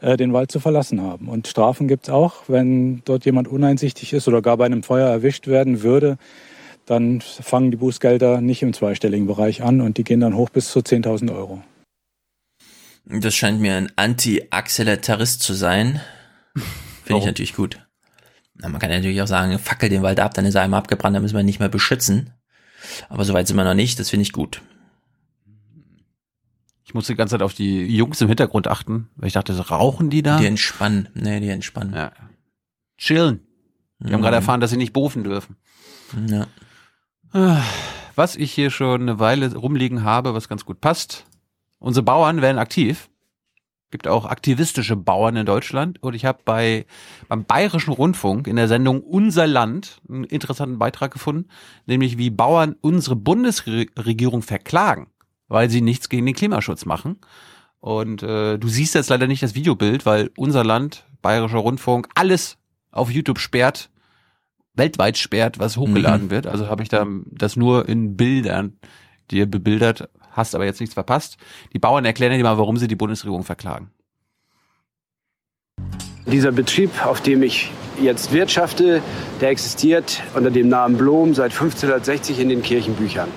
äh, 0.00 0.16
den 0.16 0.32
Wald 0.32 0.50
zu 0.50 0.60
verlassen 0.60 1.00
haben. 1.00 1.28
Und 1.28 1.46
Strafen 1.46 1.88
gibt 1.88 2.08
es 2.08 2.10
auch, 2.12 2.48
wenn 2.48 3.02
dort 3.04 3.24
jemand 3.24 3.48
uneinsichtig 3.48 4.12
ist 4.12 4.26
oder 4.28 4.42
gar 4.42 4.56
bei 4.56 4.66
einem 4.66 4.82
Feuer 4.82 5.08
erwischt 5.08 5.46
werden 5.46 5.82
würde, 5.82 6.18
dann 6.86 7.20
fangen 7.20 7.70
die 7.70 7.76
Bußgelder 7.76 8.40
nicht 8.40 8.62
im 8.62 8.72
zweistelligen 8.72 9.26
Bereich 9.26 9.62
an 9.62 9.80
und 9.80 9.98
die 9.98 10.04
gehen 10.04 10.20
dann 10.20 10.34
hoch 10.34 10.50
bis 10.50 10.70
zu 10.70 10.80
10.000 10.80 11.34
Euro. 11.34 11.62
Das 13.04 13.34
scheint 13.34 13.60
mir 13.60 13.74
ein 13.74 13.92
Anti-Acceletarist 13.96 15.42
zu 15.42 15.54
sein. 15.54 16.00
Finde 17.04 17.20
ich 17.20 17.26
natürlich 17.26 17.54
gut. 17.54 17.87
Na, 18.60 18.68
man 18.68 18.80
kann 18.80 18.90
natürlich 18.90 19.22
auch 19.22 19.26
sagen, 19.26 19.58
fackel 19.58 19.88
den 19.88 20.02
Wald 20.02 20.18
ab, 20.20 20.34
dann 20.34 20.44
ist 20.44 20.54
er 20.54 20.62
einmal 20.62 20.78
abgebrannt, 20.78 21.14
dann 21.14 21.22
müssen 21.22 21.34
wir 21.34 21.40
ihn 21.40 21.46
nicht 21.46 21.60
mehr 21.60 21.68
beschützen. 21.68 22.32
Aber 23.08 23.24
soweit 23.24 23.46
sind 23.46 23.56
wir 23.56 23.64
noch 23.64 23.74
nicht, 23.74 23.98
das 23.98 24.10
finde 24.10 24.22
ich 24.22 24.32
gut. 24.32 24.62
Ich 26.84 26.94
muss 26.94 27.06
die 27.06 27.14
ganze 27.14 27.32
Zeit 27.34 27.42
auf 27.42 27.52
die 27.54 27.84
Jungs 27.94 28.20
im 28.20 28.28
Hintergrund 28.28 28.66
achten, 28.66 29.10
weil 29.16 29.26
ich 29.28 29.34
dachte, 29.34 29.56
rauchen 29.68 30.08
die 30.10 30.22
da? 30.22 30.38
Die 30.38 30.46
entspannen. 30.46 31.08
Nee, 31.14 31.38
die 31.40 31.50
entspannen. 31.50 31.92
Ja. 31.94 32.12
Chillen. 32.96 33.46
Wir 33.98 34.12
haben 34.12 34.20
Mhm. 34.20 34.22
gerade 34.22 34.36
erfahren, 34.36 34.60
dass 34.60 34.70
sie 34.70 34.76
nicht 34.76 34.92
berufen 34.92 35.22
dürfen. 35.22 35.56
Ja. 36.26 36.46
Was 38.14 38.36
ich 38.36 38.52
hier 38.52 38.70
schon 38.70 39.02
eine 39.02 39.18
Weile 39.18 39.54
rumliegen 39.54 40.02
habe, 40.02 40.32
was 40.34 40.48
ganz 40.48 40.64
gut 40.64 40.80
passt. 40.80 41.26
Unsere 41.78 42.04
Bauern 42.04 42.40
werden 42.40 42.58
aktiv. 42.58 43.10
Gibt 43.90 44.06
auch 44.06 44.26
aktivistische 44.26 44.96
Bauern 44.96 45.36
in 45.36 45.46
Deutschland. 45.46 46.02
Und 46.02 46.14
ich 46.14 46.24
habe 46.26 46.40
bei 46.44 46.84
beim 47.28 47.44
Bayerischen 47.44 47.92
Rundfunk 47.92 48.46
in 48.46 48.56
der 48.56 48.68
Sendung 48.68 49.00
Unser 49.00 49.46
Land 49.46 50.00
einen 50.08 50.24
interessanten 50.24 50.78
Beitrag 50.78 51.12
gefunden, 51.12 51.48
nämlich 51.86 52.18
wie 52.18 52.30
Bauern 52.30 52.76
unsere 52.82 53.16
Bundesregierung 53.16 54.42
verklagen, 54.42 55.08
weil 55.48 55.70
sie 55.70 55.80
nichts 55.80 56.08
gegen 56.08 56.26
den 56.26 56.34
Klimaschutz 56.34 56.84
machen. 56.84 57.16
Und 57.80 58.22
äh, 58.22 58.58
du 58.58 58.68
siehst 58.68 58.94
jetzt 58.94 59.08
leider 59.08 59.26
nicht 59.26 59.42
das 59.42 59.54
Videobild, 59.54 60.04
weil 60.04 60.30
unser 60.36 60.64
Land, 60.64 61.06
Bayerischer 61.22 61.58
Rundfunk, 61.58 62.08
alles 62.14 62.58
auf 62.90 63.10
YouTube 63.10 63.38
sperrt, 63.38 63.90
weltweit 64.74 65.16
sperrt, 65.16 65.58
was 65.58 65.76
hochgeladen 65.76 66.26
Mhm. 66.26 66.30
wird. 66.30 66.46
Also 66.46 66.68
habe 66.68 66.82
ich 66.82 66.88
da 66.88 67.06
das 67.26 67.56
nur 67.56 67.88
in 67.88 68.16
Bildern 68.16 68.78
dir 69.30 69.46
bebildert, 69.46 70.08
hast 70.38 70.54
aber 70.54 70.64
jetzt 70.64 70.80
nichts 70.80 70.94
verpasst. 70.94 71.36
Die 71.74 71.78
Bauern 71.78 72.06
erklären 72.06 72.32
dir 72.32 72.42
mal, 72.42 72.56
warum 72.56 72.78
sie 72.78 72.88
die 72.88 72.96
Bundesregierung 72.96 73.44
verklagen. 73.44 73.90
Dieser 76.26 76.52
Betrieb, 76.52 77.06
auf 77.06 77.20
dem 77.20 77.42
ich 77.42 77.70
jetzt 78.00 78.32
wirtschafte, 78.32 79.02
der 79.40 79.50
existiert 79.50 80.22
unter 80.34 80.50
dem 80.50 80.68
Namen 80.68 80.96
Blom 80.96 81.34
seit 81.34 81.52
1560 81.52 82.38
in 82.38 82.48
den 82.48 82.62
Kirchenbüchern. 82.62 83.28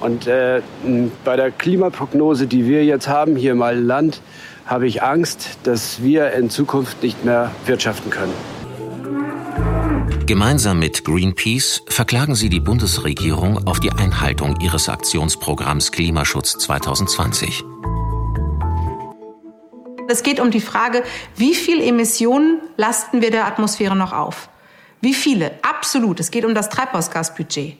Und 0.00 0.26
äh, 0.26 0.60
bei 1.24 1.36
der 1.36 1.50
Klimaprognose, 1.50 2.46
die 2.46 2.66
wir 2.66 2.84
jetzt 2.84 3.08
haben 3.08 3.36
hier 3.36 3.52
im 3.52 3.60
Land, 3.60 4.20
habe 4.66 4.86
ich 4.86 5.02
Angst, 5.02 5.58
dass 5.62 6.02
wir 6.02 6.32
in 6.32 6.50
Zukunft 6.50 7.02
nicht 7.02 7.24
mehr 7.24 7.50
wirtschaften 7.66 8.10
können. 8.10 8.32
Gemeinsam 10.26 10.78
mit 10.78 11.04
Greenpeace 11.04 11.82
verklagen 11.88 12.34
sie 12.34 12.48
die 12.48 12.60
Bundesregierung 12.60 13.66
auf 13.66 13.80
die 13.80 13.92
Einhaltung 13.92 14.58
ihres 14.60 14.88
Aktionsprogramms 14.88 15.92
Klimaschutz 15.92 16.58
2020. 16.58 17.62
Es 20.08 20.22
geht 20.22 20.40
um 20.40 20.50
die 20.50 20.60
Frage, 20.60 21.02
wie 21.36 21.54
viel 21.54 21.82
Emissionen 21.82 22.60
lasten 22.76 23.22
wir 23.22 23.30
der 23.30 23.46
Atmosphäre 23.46 23.96
noch 23.96 24.12
auf? 24.12 24.48
Wie 25.00 25.14
viele? 25.14 25.52
Absolut. 25.62 26.20
Es 26.20 26.30
geht 26.30 26.44
um 26.44 26.54
das 26.54 26.68
Treibhausgasbudget. 26.68 27.76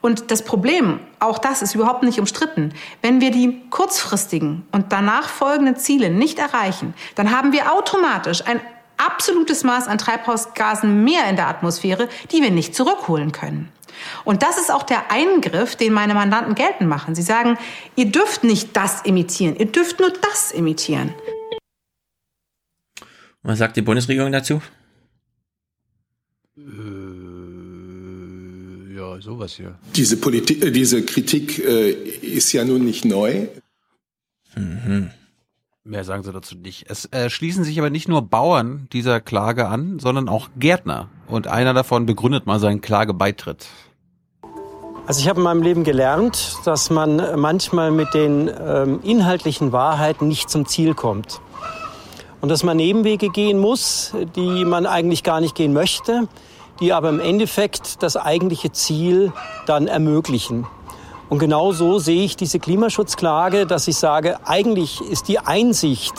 Und 0.00 0.30
das 0.30 0.44
Problem, 0.44 1.00
auch 1.18 1.38
das 1.38 1.62
ist 1.62 1.74
überhaupt 1.74 2.02
nicht 2.02 2.18
umstritten, 2.18 2.72
wenn 3.02 3.20
wir 3.20 3.30
die 3.30 3.62
kurzfristigen 3.70 4.66
und 4.70 4.92
danach 4.92 5.28
folgenden 5.28 5.76
Ziele 5.76 6.10
nicht 6.10 6.38
erreichen, 6.38 6.94
dann 7.14 7.36
haben 7.36 7.52
wir 7.52 7.72
automatisch 7.72 8.46
ein 8.46 8.60
absolutes 8.96 9.64
Maß 9.64 9.88
an 9.88 9.98
Treibhausgasen 9.98 11.04
mehr 11.04 11.28
in 11.28 11.36
der 11.36 11.48
Atmosphäre, 11.48 12.08
die 12.32 12.42
wir 12.42 12.50
nicht 12.50 12.74
zurückholen 12.74 13.32
können. 13.32 13.70
Und 14.24 14.42
das 14.42 14.58
ist 14.58 14.70
auch 14.70 14.82
der 14.82 15.10
Eingriff, 15.10 15.76
den 15.76 15.92
meine 15.92 16.14
Mandanten 16.14 16.54
geltend 16.54 16.88
machen. 16.88 17.14
Sie 17.14 17.22
sagen, 17.22 17.58
ihr 17.94 18.06
dürft 18.06 18.44
nicht 18.44 18.76
das 18.76 19.04
emittieren, 19.04 19.56
ihr 19.56 19.66
dürft 19.66 20.00
nur 20.00 20.10
das 20.10 20.52
emittieren. 20.52 21.14
Was 23.42 23.58
sagt 23.58 23.76
die 23.76 23.82
Bundesregierung 23.82 24.32
dazu? 24.32 24.60
Ja, 28.96 29.20
sowas 29.20 29.54
hier. 29.54 29.78
Diese, 29.94 30.16
Politik, 30.16 30.64
äh, 30.64 30.70
diese 30.70 31.04
Kritik 31.04 31.58
äh, 31.58 31.90
ist 31.90 32.52
ja 32.52 32.64
nun 32.64 32.84
nicht 32.84 33.04
neu. 33.04 33.46
Mhm. 34.56 35.10
Mehr 35.86 36.02
sagen 36.02 36.24
sie 36.24 36.32
dazu 36.32 36.56
nicht. 36.56 36.86
Es 36.88 37.04
äh, 37.12 37.30
schließen 37.30 37.62
sich 37.62 37.78
aber 37.78 37.90
nicht 37.90 38.08
nur 38.08 38.22
Bauern 38.22 38.88
dieser 38.92 39.20
Klage 39.20 39.68
an, 39.68 40.00
sondern 40.00 40.28
auch 40.28 40.48
Gärtner. 40.56 41.08
Und 41.28 41.46
einer 41.46 41.74
davon 41.74 42.06
begründet 42.06 42.44
mal 42.44 42.58
seinen 42.58 42.80
Klagebeitritt. 42.80 43.68
Also 45.06 45.20
ich 45.20 45.28
habe 45.28 45.38
in 45.38 45.44
meinem 45.44 45.62
Leben 45.62 45.84
gelernt, 45.84 46.56
dass 46.64 46.90
man 46.90 47.40
manchmal 47.40 47.92
mit 47.92 48.14
den 48.14 48.50
ähm, 48.60 48.98
inhaltlichen 49.04 49.70
Wahrheiten 49.70 50.26
nicht 50.26 50.50
zum 50.50 50.66
Ziel 50.66 50.94
kommt. 50.94 51.40
Und 52.40 52.48
dass 52.48 52.64
man 52.64 52.76
Nebenwege 52.78 53.28
gehen 53.28 53.60
muss, 53.60 54.12
die 54.34 54.64
man 54.64 54.86
eigentlich 54.86 55.22
gar 55.22 55.40
nicht 55.40 55.54
gehen 55.54 55.72
möchte, 55.72 56.26
die 56.80 56.92
aber 56.92 57.10
im 57.10 57.20
Endeffekt 57.20 58.02
das 58.02 58.16
eigentliche 58.16 58.72
Ziel 58.72 59.32
dann 59.66 59.86
ermöglichen. 59.86 60.66
Und 61.28 61.40
genau 61.40 61.72
so 61.72 61.98
sehe 61.98 62.24
ich 62.24 62.36
diese 62.36 62.60
Klimaschutzklage, 62.60 63.66
dass 63.66 63.88
ich 63.88 63.96
sage, 63.96 64.38
eigentlich 64.44 65.00
ist 65.00 65.26
die 65.28 65.38
Einsicht 65.40 66.14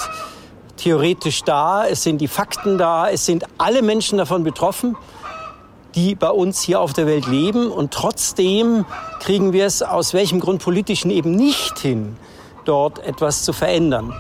theoretisch 0.76 1.44
da, 1.44 1.88
es 1.88 2.04
sind 2.04 2.20
die 2.20 2.28
Fakten 2.28 2.78
da, 2.78 3.10
es 3.10 3.26
sind 3.26 3.46
alle 3.58 3.82
Menschen 3.82 4.18
davon 4.18 4.44
betroffen, 4.44 4.96
die 5.96 6.14
bei 6.14 6.30
uns 6.30 6.62
hier 6.62 6.82
auf 6.82 6.94
der 6.94 7.08
Welt 7.08 7.26
leben. 7.26 7.72
Und 7.72 7.92
trotzdem 7.92 8.86
kriegen 9.20 9.54
wir 9.54 9.66
es 9.66 9.82
aus 9.82 10.14
welchem 10.14 10.40
Grund 10.40 10.62
politischen 10.62 11.10
eben 11.10 11.32
nicht 11.32 11.80
hin, 11.80 12.18
dort 12.66 13.00
etwas 13.00 13.44
zu 13.44 13.54
verändern. 13.54 14.14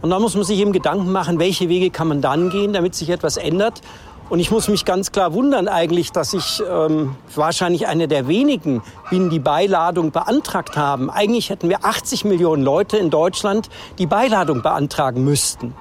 Und 0.00 0.10
da 0.10 0.20
muss 0.20 0.34
man 0.34 0.44
sich 0.44 0.60
eben 0.60 0.72
Gedanken 0.72 1.10
machen, 1.10 1.40
welche 1.40 1.68
Wege 1.68 1.90
kann 1.90 2.06
man 2.06 2.20
dann 2.20 2.50
gehen, 2.50 2.72
damit 2.72 2.94
sich 2.94 3.08
etwas 3.08 3.36
ändert. 3.36 3.80
Und 4.28 4.40
ich 4.40 4.50
muss 4.50 4.68
mich 4.68 4.84
ganz 4.84 5.10
klar 5.10 5.32
wundern 5.32 5.68
eigentlich, 5.68 6.12
dass 6.12 6.34
ich 6.34 6.62
ähm, 6.68 7.16
wahrscheinlich 7.34 7.86
eine 7.86 8.08
der 8.08 8.28
wenigen 8.28 8.82
bin, 9.08 9.30
die 9.30 9.38
Beiladung 9.38 10.10
beantragt 10.10 10.76
haben. 10.76 11.10
Eigentlich 11.10 11.48
hätten 11.48 11.68
wir 11.70 11.84
80 11.84 12.24
Millionen 12.26 12.62
Leute 12.62 12.98
in 12.98 13.08
Deutschland, 13.10 13.70
die 13.98 14.06
Beiladung 14.06 14.62
beantragen 14.62 15.24
müssten. 15.24 15.74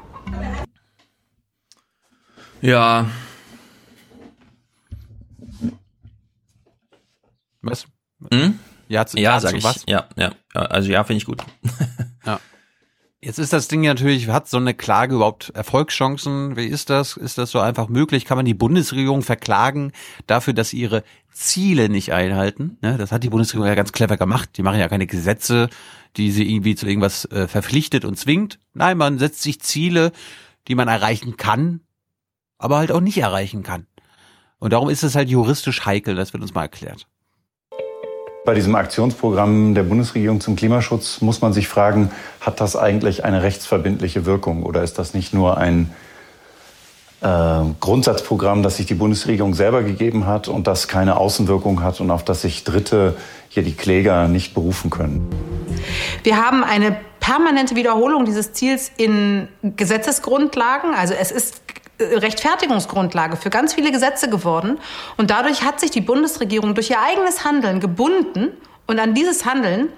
Ja. 2.62 3.06
Was? 7.62 7.86
Hm? 8.32 8.60
Ja, 8.88 9.06
zu, 9.06 9.18
ja, 9.18 9.32
ja, 9.32 9.40
sag 9.42 9.56
ich. 9.56 9.64
was? 9.64 9.84
Ja. 9.88 10.06
Ja, 10.16 10.32
Also 10.54 10.90
ja, 10.90 11.04
finde 11.04 11.18
ich 11.18 11.26
gut. 11.26 11.44
Jetzt 13.28 13.40
ist 13.40 13.52
das 13.52 13.68
Ding 13.68 13.82
natürlich, 13.82 14.30
hat 14.30 14.48
so 14.48 14.56
eine 14.56 14.74
Klage 14.74 15.16
überhaupt 15.16 15.50
Erfolgschancen? 15.50 16.56
Wie 16.56 16.66
ist 16.66 16.90
das? 16.90 17.18
Ist 17.18 17.38
das 17.38 17.52
so 17.52 17.60
einfach 17.60 17.90
möglich? 17.90 18.24
Kann 18.24 18.38
man 18.38 18.46
die 18.46 18.54
Bundesregierung 18.54 19.22
verklagen 19.22 19.92
dafür, 20.28 20.54
dass 20.54 20.70
sie 20.70 20.78
ihre 20.78 21.04
Ziele 21.34 21.90
nicht 21.90 22.14
einhalten? 22.14 22.78
Ne, 22.82 22.98
das 22.98 23.12
hat 23.12 23.26
die 23.26 23.30
Bundesregierung 23.30 23.68
ja 23.68 23.76
ganz 23.76 23.92
clever 23.92 24.16
gemacht. 24.16 24.52
Die 24.56 24.64
machen 24.64 24.80
ja 24.80 24.88
keine 24.88 25.08
Gesetze, 25.08 25.68
die 26.16 26.32
sie 26.32 26.50
irgendwie 26.50 26.76
zu 26.76 26.88
irgendwas 26.88 27.26
äh, 27.26 27.50
verpflichtet 27.50 28.06
und 28.06 28.18
zwingt. 28.18 28.60
Nein, 28.74 28.98
man 28.98 29.20
setzt 29.20 29.42
sich 29.44 29.60
Ziele, 29.60 30.14
die 30.70 30.76
man 30.76 30.88
erreichen 30.88 31.36
kann, 31.36 31.82
aber 32.58 32.78
halt 32.78 32.94
auch 32.94 33.02
nicht 33.02 33.18
erreichen 33.18 33.62
kann. 33.62 33.88
Und 34.58 34.72
darum 34.72 34.88
ist 34.88 35.04
es 35.04 35.16
halt 35.16 35.28
juristisch 35.28 35.86
heikel. 35.86 36.16
Das 36.16 36.32
wird 36.32 36.44
uns 36.44 36.54
mal 36.54 36.62
erklärt. 36.62 37.08
Bei 38.48 38.54
diesem 38.54 38.76
Aktionsprogramm 38.76 39.76
der 39.76 39.84
Bundesregierung 39.84 40.40
zum 40.40 40.56
Klimaschutz 40.56 41.20
muss 41.20 41.42
man 41.42 41.52
sich 41.52 41.68
fragen, 41.68 42.12
hat 42.40 42.62
das 42.62 42.78
eigentlich 42.78 43.26
eine 43.26 43.44
rechtsverbindliche 43.44 44.26
Wirkung 44.26 44.64
oder 44.64 44.84
ist 44.84 44.98
das 44.98 45.14
nicht 45.14 45.34
nur 45.34 45.58
ein 45.58 45.94
äh, 47.20 47.26
Grundsatzprogramm, 47.82 48.64
das 48.64 48.78
sich 48.78 48.86
die 48.86 48.94
Bundesregierung 48.94 49.54
selber 49.54 49.84
gegeben 49.84 50.28
hat 50.28 50.48
und 50.48 50.66
das 50.66 50.88
keine 50.88 51.18
Außenwirkung 51.18 51.84
hat 51.84 52.00
und 52.00 52.10
auf 52.10 52.24
das 52.24 52.44
sich 52.44 52.64
Dritte, 52.64 53.18
hier 53.50 53.64
die 53.64 53.74
Kläger, 53.74 54.30
nicht 54.30 54.54
berufen 54.54 54.92
können? 54.92 55.28
Wir 56.24 56.38
haben 56.38 56.64
eine 56.64 56.96
permanente 57.20 57.76
Wiederholung 57.76 58.24
dieses 58.24 58.54
Ziels 58.54 58.94
in 58.96 59.50
Gesetzesgrundlagen. 59.76 60.96
Also 60.96 61.14
es 61.14 61.32
ist 61.32 61.62
Rechtfertigungsgrundlage 62.00 63.38
für 63.38 63.50
ganz 63.50 63.74
viele 63.74 63.92
Gesetze 63.92 64.30
geworden. 64.30 64.80
Und 65.18 65.32
dadurch 65.32 65.64
hat 65.64 65.80
sich 65.80 65.92
die 65.92 66.02
Bundesregierung 66.02 66.76
durch 66.76 66.90
ihr 66.90 67.02
eigenes 67.02 67.44
Handeln 67.44 67.80
gebunden. 67.80 68.50
Und 68.86 69.00
an 69.00 69.14
dieses 69.14 69.46
Handeln 69.46 69.90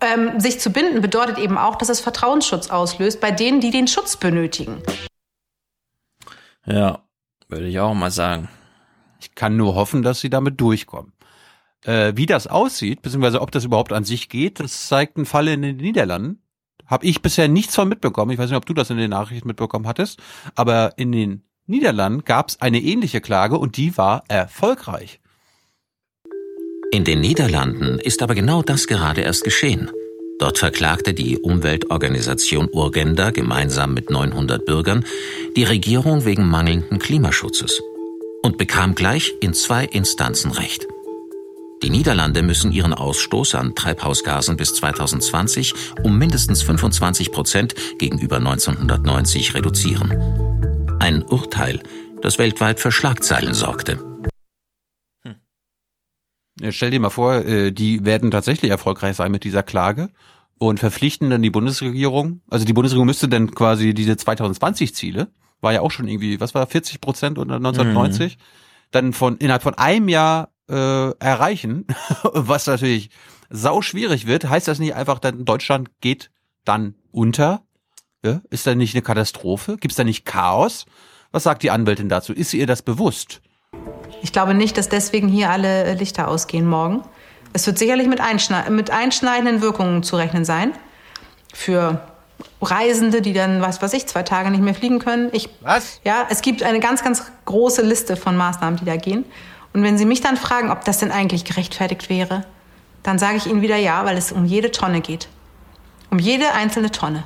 ähm, 0.00 0.40
sich 0.40 0.60
zu 0.60 0.70
binden, 0.70 1.00
bedeutet 1.00 1.38
eben 1.38 1.58
auch, 1.58 1.76
dass 1.76 1.88
es 1.88 2.00
Vertrauensschutz 2.00 2.70
auslöst 2.70 3.20
bei 3.20 3.30
denen, 3.30 3.60
die 3.60 3.70
den 3.70 3.88
Schutz 3.88 4.16
benötigen. 4.16 4.82
Ja, 6.66 7.00
würde 7.48 7.66
ich 7.66 7.78
auch 7.78 7.94
mal 7.94 8.10
sagen. 8.10 8.48
Ich 9.20 9.34
kann 9.34 9.56
nur 9.56 9.74
hoffen, 9.74 10.02
dass 10.02 10.20
sie 10.20 10.30
damit 10.30 10.60
durchkommen. 10.60 11.12
Äh, 11.84 12.12
wie 12.16 12.26
das 12.26 12.46
aussieht, 12.46 13.02
beziehungsweise 13.02 13.40
ob 13.40 13.50
das 13.50 13.64
überhaupt 13.64 13.92
an 13.92 14.04
sich 14.04 14.28
geht, 14.28 14.60
das 14.60 14.88
zeigt 14.88 15.16
ein 15.16 15.26
Fall 15.26 15.48
in 15.48 15.62
den 15.62 15.76
Niederlanden. 15.76 16.42
Habe 16.86 17.06
ich 17.06 17.22
bisher 17.22 17.48
nichts 17.48 17.74
von 17.74 17.88
mitbekommen. 17.88 18.30
Ich 18.32 18.38
weiß 18.38 18.50
nicht, 18.50 18.56
ob 18.56 18.66
du 18.66 18.74
das 18.74 18.90
in 18.90 18.96
den 18.96 19.10
Nachrichten 19.10 19.48
mitbekommen 19.48 19.86
hattest, 19.86 20.20
aber 20.54 20.94
in 20.96 21.12
den 21.12 21.42
Niederlanden 21.66 22.24
gab 22.24 22.48
es 22.48 22.60
eine 22.60 22.80
ähnliche 22.80 23.20
Klage 23.20 23.58
und 23.58 23.76
die 23.76 23.96
war 23.96 24.24
erfolgreich. 24.28 25.20
In 26.92 27.04
den 27.04 27.20
Niederlanden 27.20 27.98
ist 27.98 28.22
aber 28.22 28.34
genau 28.34 28.62
das 28.62 28.86
gerade 28.86 29.22
erst 29.22 29.42
geschehen. 29.42 29.90
Dort 30.38 30.58
verklagte 30.58 31.14
die 31.14 31.38
Umweltorganisation 31.38 32.68
Urgenda 32.70 33.30
gemeinsam 33.30 33.94
mit 33.94 34.10
900 34.10 34.64
Bürgern 34.64 35.04
die 35.56 35.64
Regierung 35.64 36.24
wegen 36.24 36.46
mangelnden 36.46 36.98
Klimaschutzes 36.98 37.82
und 38.42 38.58
bekam 38.58 38.94
gleich 38.94 39.34
in 39.40 39.54
zwei 39.54 39.84
Instanzen 39.86 40.52
Recht. 40.52 40.86
Die 41.82 41.90
Niederlande 41.90 42.42
müssen 42.42 42.72
ihren 42.72 42.94
Ausstoß 42.94 43.54
an 43.54 43.74
Treibhausgasen 43.74 44.56
bis 44.56 44.74
2020 44.74 45.74
um 46.02 46.16
mindestens 46.16 46.62
25 46.62 47.32
Prozent 47.32 47.74
gegenüber 47.98 48.36
1990 48.36 49.54
reduzieren. 49.54 50.10
Ein 51.00 51.22
Urteil, 51.22 51.82
das 52.22 52.38
weltweit 52.38 52.80
für 52.80 52.90
Schlagzeilen 52.90 53.52
sorgte. 53.52 54.02
Ja, 56.58 56.72
stell 56.72 56.90
dir 56.90 57.00
mal 57.00 57.10
vor, 57.10 57.34
äh, 57.44 57.70
die 57.70 58.06
werden 58.06 58.30
tatsächlich 58.30 58.70
erfolgreich 58.70 59.16
sein 59.16 59.30
mit 59.30 59.44
dieser 59.44 59.62
Klage 59.62 60.08
und 60.58 60.80
verpflichten 60.80 61.28
dann 61.28 61.42
die 61.42 61.50
Bundesregierung. 61.50 62.40
Also 62.48 62.64
die 62.64 62.72
Bundesregierung 62.72 63.06
müsste 63.06 63.28
dann 63.28 63.54
quasi 63.54 63.92
diese 63.92 64.12
2020-Ziele, 64.12 65.28
war 65.60 65.74
ja 65.74 65.82
auch 65.82 65.90
schon 65.90 66.08
irgendwie, 66.08 66.40
was 66.40 66.54
war 66.54 66.66
40 66.66 67.02
Prozent 67.02 67.38
unter 67.38 67.56
1990, 67.56 68.36
mhm. 68.36 68.40
dann 68.90 69.12
von 69.12 69.36
innerhalb 69.36 69.62
von 69.62 69.74
einem 69.74 70.08
Jahr 70.08 70.48
äh, 70.68 71.10
erreichen, 71.18 71.86
was 72.22 72.66
natürlich 72.66 73.10
sau 73.50 73.82
schwierig 73.82 74.26
wird. 74.26 74.48
Heißt 74.48 74.68
das 74.68 74.78
nicht 74.78 74.94
einfach, 74.94 75.18
dann 75.18 75.44
Deutschland 75.44 75.88
geht 76.00 76.30
dann 76.64 76.94
unter? 77.12 77.62
Ja? 78.24 78.40
Ist 78.50 78.66
da 78.66 78.74
nicht 78.74 78.94
eine 78.94 79.02
Katastrophe? 79.02 79.76
Gibt 79.76 79.92
es 79.92 79.96
da 79.96 80.04
nicht 80.04 80.24
Chaos? 80.24 80.86
Was 81.32 81.44
sagt 81.44 81.62
die 81.62 81.70
Anwältin 81.70 82.08
dazu? 82.08 82.32
Ist 82.32 82.54
ihr 82.54 82.66
das 82.66 82.82
bewusst? 82.82 83.40
Ich 84.22 84.32
glaube 84.32 84.54
nicht, 84.54 84.78
dass 84.78 84.88
deswegen 84.88 85.28
hier 85.28 85.50
alle 85.50 85.94
Lichter 85.94 86.28
ausgehen 86.28 86.66
morgen. 86.66 87.02
Es 87.52 87.66
wird 87.66 87.78
sicherlich 87.78 88.06
mit, 88.06 88.20
einschneid 88.20 88.70
mit 88.70 88.90
einschneidenden 88.90 89.62
Wirkungen 89.62 90.02
zu 90.02 90.16
rechnen 90.16 90.44
sein. 90.44 90.72
Für 91.54 92.00
Reisende, 92.60 93.22
die 93.22 93.32
dann, 93.32 93.60
was 93.60 93.80
weiß 93.80 93.92
ich, 93.94 94.06
zwei 94.06 94.22
Tage 94.22 94.50
nicht 94.50 94.62
mehr 94.62 94.74
fliegen 94.74 94.98
können. 94.98 95.30
Ich, 95.32 95.48
was? 95.60 96.00
Ja, 96.04 96.26
es 96.28 96.42
gibt 96.42 96.62
eine 96.62 96.80
ganz, 96.80 97.02
ganz 97.02 97.24
große 97.44 97.82
Liste 97.82 98.16
von 98.16 98.36
Maßnahmen, 98.36 98.78
die 98.78 98.84
da 98.84 98.96
gehen. 98.96 99.24
Und 99.72 99.82
wenn 99.82 99.98
Sie 99.98 100.06
mich 100.06 100.20
dann 100.20 100.36
fragen, 100.36 100.70
ob 100.70 100.84
das 100.84 100.98
denn 100.98 101.12
eigentlich 101.12 101.44
gerechtfertigt 101.44 102.08
wäre, 102.08 102.44
dann 103.02 103.18
sage 103.18 103.36
ich 103.36 103.46
Ihnen 103.46 103.62
wieder 103.62 103.76
ja, 103.76 104.04
weil 104.04 104.16
es 104.16 104.32
um 104.32 104.44
jede 104.44 104.70
Tonne 104.70 105.00
geht. 105.00 105.28
Um 106.10 106.18
jede 106.18 106.52
einzelne 106.52 106.90
Tonne. 106.90 107.24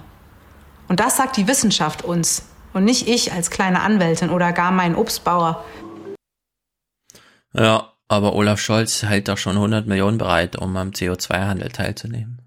Und 0.88 1.00
das 1.00 1.16
sagt 1.16 1.36
die 1.36 1.46
Wissenschaft 1.46 2.02
uns 2.02 2.46
und 2.72 2.84
nicht 2.84 3.08
ich 3.08 3.32
als 3.32 3.50
kleine 3.50 3.80
Anwältin 3.80 4.30
oder 4.30 4.52
gar 4.52 4.72
mein 4.72 4.94
Obstbauer. 4.94 5.64
Ja, 7.52 7.92
aber 8.08 8.34
Olaf 8.34 8.60
Scholz 8.60 9.02
hält 9.02 9.28
doch 9.28 9.38
schon 9.38 9.56
100 9.56 9.86
Millionen 9.86 10.18
bereit, 10.18 10.56
um 10.56 10.76
am 10.76 10.90
CO2-Handel 10.90 11.70
teilzunehmen. 11.70 12.42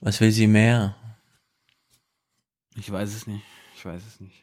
Was 0.00 0.20
will 0.20 0.32
sie 0.32 0.46
mehr? 0.46 0.96
Ich 2.74 2.90
weiß 2.90 3.14
es 3.14 3.26
nicht. 3.26 3.44
Ich 3.76 3.84
weiß 3.84 4.02
es 4.04 4.20
nicht. 4.20 4.41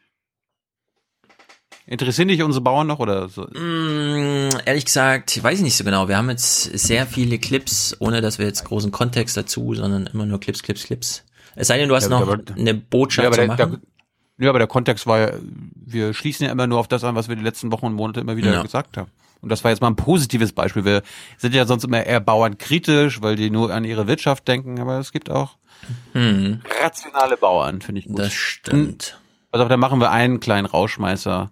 Interessieren 1.92 2.28
dich 2.28 2.44
unsere 2.44 2.64
Bauern 2.64 2.86
noch 2.86 3.00
oder 3.00 3.30
so? 3.30 3.46
Mm, 3.46 4.52
ehrlich 4.64 4.86
gesagt, 4.86 5.42
weiß 5.42 5.58
ich 5.58 5.64
nicht 5.64 5.76
so 5.76 5.84
genau. 5.84 6.08
Wir 6.08 6.18
haben 6.18 6.30
jetzt 6.30 6.66
sehr 6.78 7.08
viele 7.08 7.40
Clips, 7.40 7.98
ohne 8.00 8.22
dass 8.22 8.38
wir 8.38 8.46
jetzt 8.46 8.64
großen 8.64 8.92
Kontext 8.92 9.36
dazu, 9.36 9.74
sondern 9.74 10.06
immer 10.06 10.28
nur 10.28 10.40
Clips, 10.40 10.62
Clips, 10.62 10.84
Clips. 10.84 11.24
Es 11.56 11.66
sei 11.68 11.80
denn, 11.80 11.90
du 11.90 11.96
hast 11.96 12.04
ja, 12.04 12.10
noch 12.12 12.22
aber, 12.22 12.38
eine 12.56 12.76
Botschaft 12.76 13.36
ja, 13.36 13.42
zu 13.42 13.48
machen. 13.48 13.82
Der, 14.38 14.46
ja, 14.46 14.50
aber 14.52 14.60
der 14.60 14.68
Kontext 14.68 15.08
war 15.08 15.20
ja, 15.20 15.32
wir 15.74 16.14
schließen 16.14 16.46
ja 16.46 16.52
immer 16.52 16.68
nur 16.68 16.78
auf 16.78 16.88
das 16.88 17.04
an, 17.04 17.16
was 17.16 17.28
wir 17.28 17.36
die 17.36 17.42
letzten 17.42 17.72
Wochen 17.72 17.88
und 17.88 17.94
Monate 17.96 18.20
immer 18.20 18.38
wieder 18.38 18.54
ja. 18.54 18.62
gesagt 18.62 18.96
haben. 18.96 19.10
Und 19.42 19.50
das 19.50 19.64
war 19.64 19.72
jetzt 19.72 19.82
mal 19.82 19.88
ein 19.88 19.96
positives 19.96 20.54
Beispiel. 20.54 20.86
Wir 20.86 21.02
sind 21.38 21.56
ja 21.56 21.66
sonst 21.66 21.86
immer 21.86 22.06
eher 22.06 22.20
bauernkritisch, 22.20 23.24
weil 23.24 23.36
die 23.36 23.50
nur 23.50 23.74
an 23.74 23.84
ihre 23.84 24.06
Wirtschaft 24.06 24.48
denken, 24.48 24.80
aber 24.80 25.00
es 25.00 25.12
gibt 25.12 25.32
auch 25.32 25.58
hm. 26.14 26.62
rationale 26.84 27.36
Bauern, 27.36 27.82
finde 27.82 28.02
ich 28.02 28.08
gut. 28.08 28.20
Das 28.20 28.32
stimmt. 28.32 29.20
Also 29.52 29.68
dann 29.68 29.80
machen 29.80 30.00
wir 30.00 30.12
einen 30.12 30.40
kleinen 30.40 30.68
Rauschmeißer. 30.68 31.52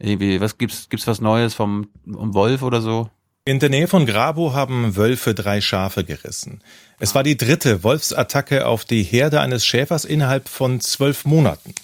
Irgendwie, 0.00 0.40
was 0.40 0.58
gibt's, 0.58 0.88
gibt's 0.88 1.06
was 1.06 1.20
Neues 1.20 1.54
vom, 1.54 1.88
vom 2.10 2.34
Wolf 2.34 2.62
oder 2.62 2.80
so? 2.80 3.10
In 3.44 3.58
der 3.58 3.68
Nähe 3.68 3.86
von 3.86 4.06
Grabo 4.06 4.52
haben 4.52 4.96
Wölfe 4.96 5.34
drei 5.34 5.60
Schafe 5.60 6.04
gerissen. 6.04 6.62
Es 6.98 7.14
war 7.14 7.22
die 7.22 7.36
dritte 7.36 7.84
Wolfsattacke 7.84 8.66
auf 8.66 8.84
die 8.84 9.02
Herde 9.02 9.40
eines 9.40 9.64
Schäfers 9.64 10.04
innerhalb 10.04 10.48
von 10.48 10.80
zwölf 10.80 11.24
Monaten. 11.24 11.74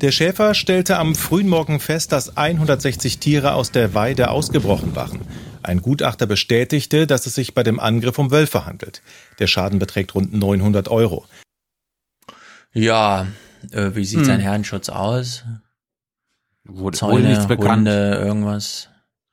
Der 0.00 0.12
Schäfer 0.12 0.54
stellte 0.54 0.98
am 0.98 1.14
frühen 1.14 1.48
Morgen 1.48 1.80
fest, 1.80 2.12
dass 2.12 2.36
160 2.36 3.18
Tiere 3.18 3.52
aus 3.52 3.70
der 3.70 3.92
Weide 3.92 4.30
ausgebrochen 4.30 4.96
waren. 4.96 5.20
Ein 5.62 5.82
Gutachter 5.82 6.26
bestätigte, 6.26 7.06
dass 7.06 7.26
es 7.26 7.34
sich 7.34 7.54
bei 7.54 7.62
dem 7.62 7.78
Angriff 7.78 8.18
um 8.18 8.30
Wölfe 8.30 8.64
handelt. 8.64 9.02
Der 9.38 9.46
Schaden 9.46 9.78
beträgt 9.78 10.14
rund 10.14 10.32
900 10.32 10.88
Euro. 10.88 11.26
Ja, 12.72 13.26
äh, 13.72 13.90
wie 13.94 14.04
sieht 14.04 14.20
hm. 14.20 14.24
sein 14.24 14.40
Herrenschutz 14.40 14.88
aus? 14.88 15.44
Wurde, 16.72 16.98
Zäune, 16.98 17.12
wurde 17.14 17.28
nichts 17.28 17.46
bekannt. 17.46 17.88
Hunde, 17.88 18.14
irgendwas. 18.14 18.88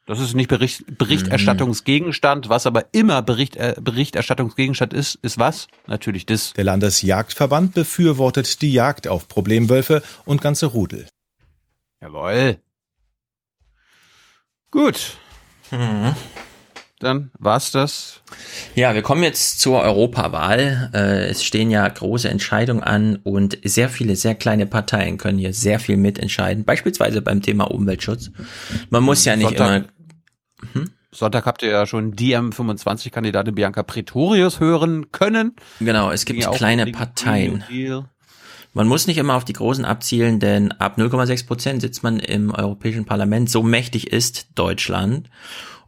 Das 0.07 0.21
ist 0.21 0.35
nicht 0.35 0.47
Bericht, 0.47 0.97
Berichterstattungsgegenstand. 0.97 2.47
Was 2.47 2.65
aber 2.65 2.85
immer 2.93 3.21
Bericht, 3.21 3.57
äh, 3.57 3.75
Berichterstattungsgegenstand 3.79 4.93
ist, 4.93 5.15
ist 5.15 5.37
was? 5.37 5.67
Natürlich 5.85 6.25
das. 6.25 6.53
Der 6.53 6.63
Landesjagdverband 6.63 7.73
befürwortet 7.73 8.61
die 8.61 8.71
Jagd 8.71 9.09
auf 9.09 9.27
Problemwölfe 9.27 10.01
und 10.23 10.41
ganze 10.41 10.67
Rudel. 10.67 11.07
Jawohl. 12.01 12.57
Gut. 14.71 15.17
Mhm. 15.71 16.15
Dann 16.99 17.29
war's 17.37 17.71
das. 17.71 18.21
Ja, 18.73 18.95
wir 18.95 19.03
kommen 19.03 19.21
jetzt 19.21 19.59
zur 19.59 19.81
Europawahl. 19.81 20.89
Äh, 20.93 21.27
es 21.27 21.43
stehen 21.43 21.69
ja 21.69 21.87
große 21.87 22.27
Entscheidungen 22.27 22.81
an 22.81 23.17
und 23.17 23.59
sehr 23.63 23.89
viele 23.89 24.15
sehr 24.15 24.33
kleine 24.33 24.65
Parteien 24.65 25.17
können 25.17 25.37
hier 25.37 25.53
sehr 25.53 25.79
viel 25.79 25.97
mitentscheiden. 25.97 26.65
Beispielsweise 26.65 27.21
beim 27.21 27.43
Thema 27.43 27.65
Umweltschutz. 27.65 28.31
Man 28.89 29.03
muss 29.03 29.25
ja 29.25 29.35
nicht 29.35 29.49
Sonntag, 29.49 29.83
immer 30.63 30.73
hm? 30.73 30.91
Sonntag 31.11 31.45
habt 31.45 31.61
ihr 31.63 31.69
ja 31.69 31.85
schon 31.85 32.13
die 32.13 32.35
M25-Kandidatin 32.35 33.55
Bianca 33.55 33.83
Pretorius 33.83 34.59
hören 34.59 35.11
können. 35.11 35.55
Genau, 35.79 36.11
es 36.11 36.25
gibt 36.25 36.51
kleine 36.51 36.87
Parteien. 36.87 37.63
Man 38.73 38.87
muss 38.87 39.07
nicht 39.07 39.17
immer 39.17 39.35
auf 39.35 39.45
die 39.45 39.53
großen 39.53 39.85
abzielen, 39.85 40.39
denn 40.39 40.71
ab 40.73 40.97
0,6 40.99 41.47
Prozent 41.47 41.81
sitzt 41.81 42.03
man 42.03 42.19
im 42.19 42.51
Europäischen 42.51 43.05
Parlament. 43.05 43.49
So 43.49 43.63
mächtig 43.63 44.11
ist 44.11 44.49
Deutschland. 44.55 45.29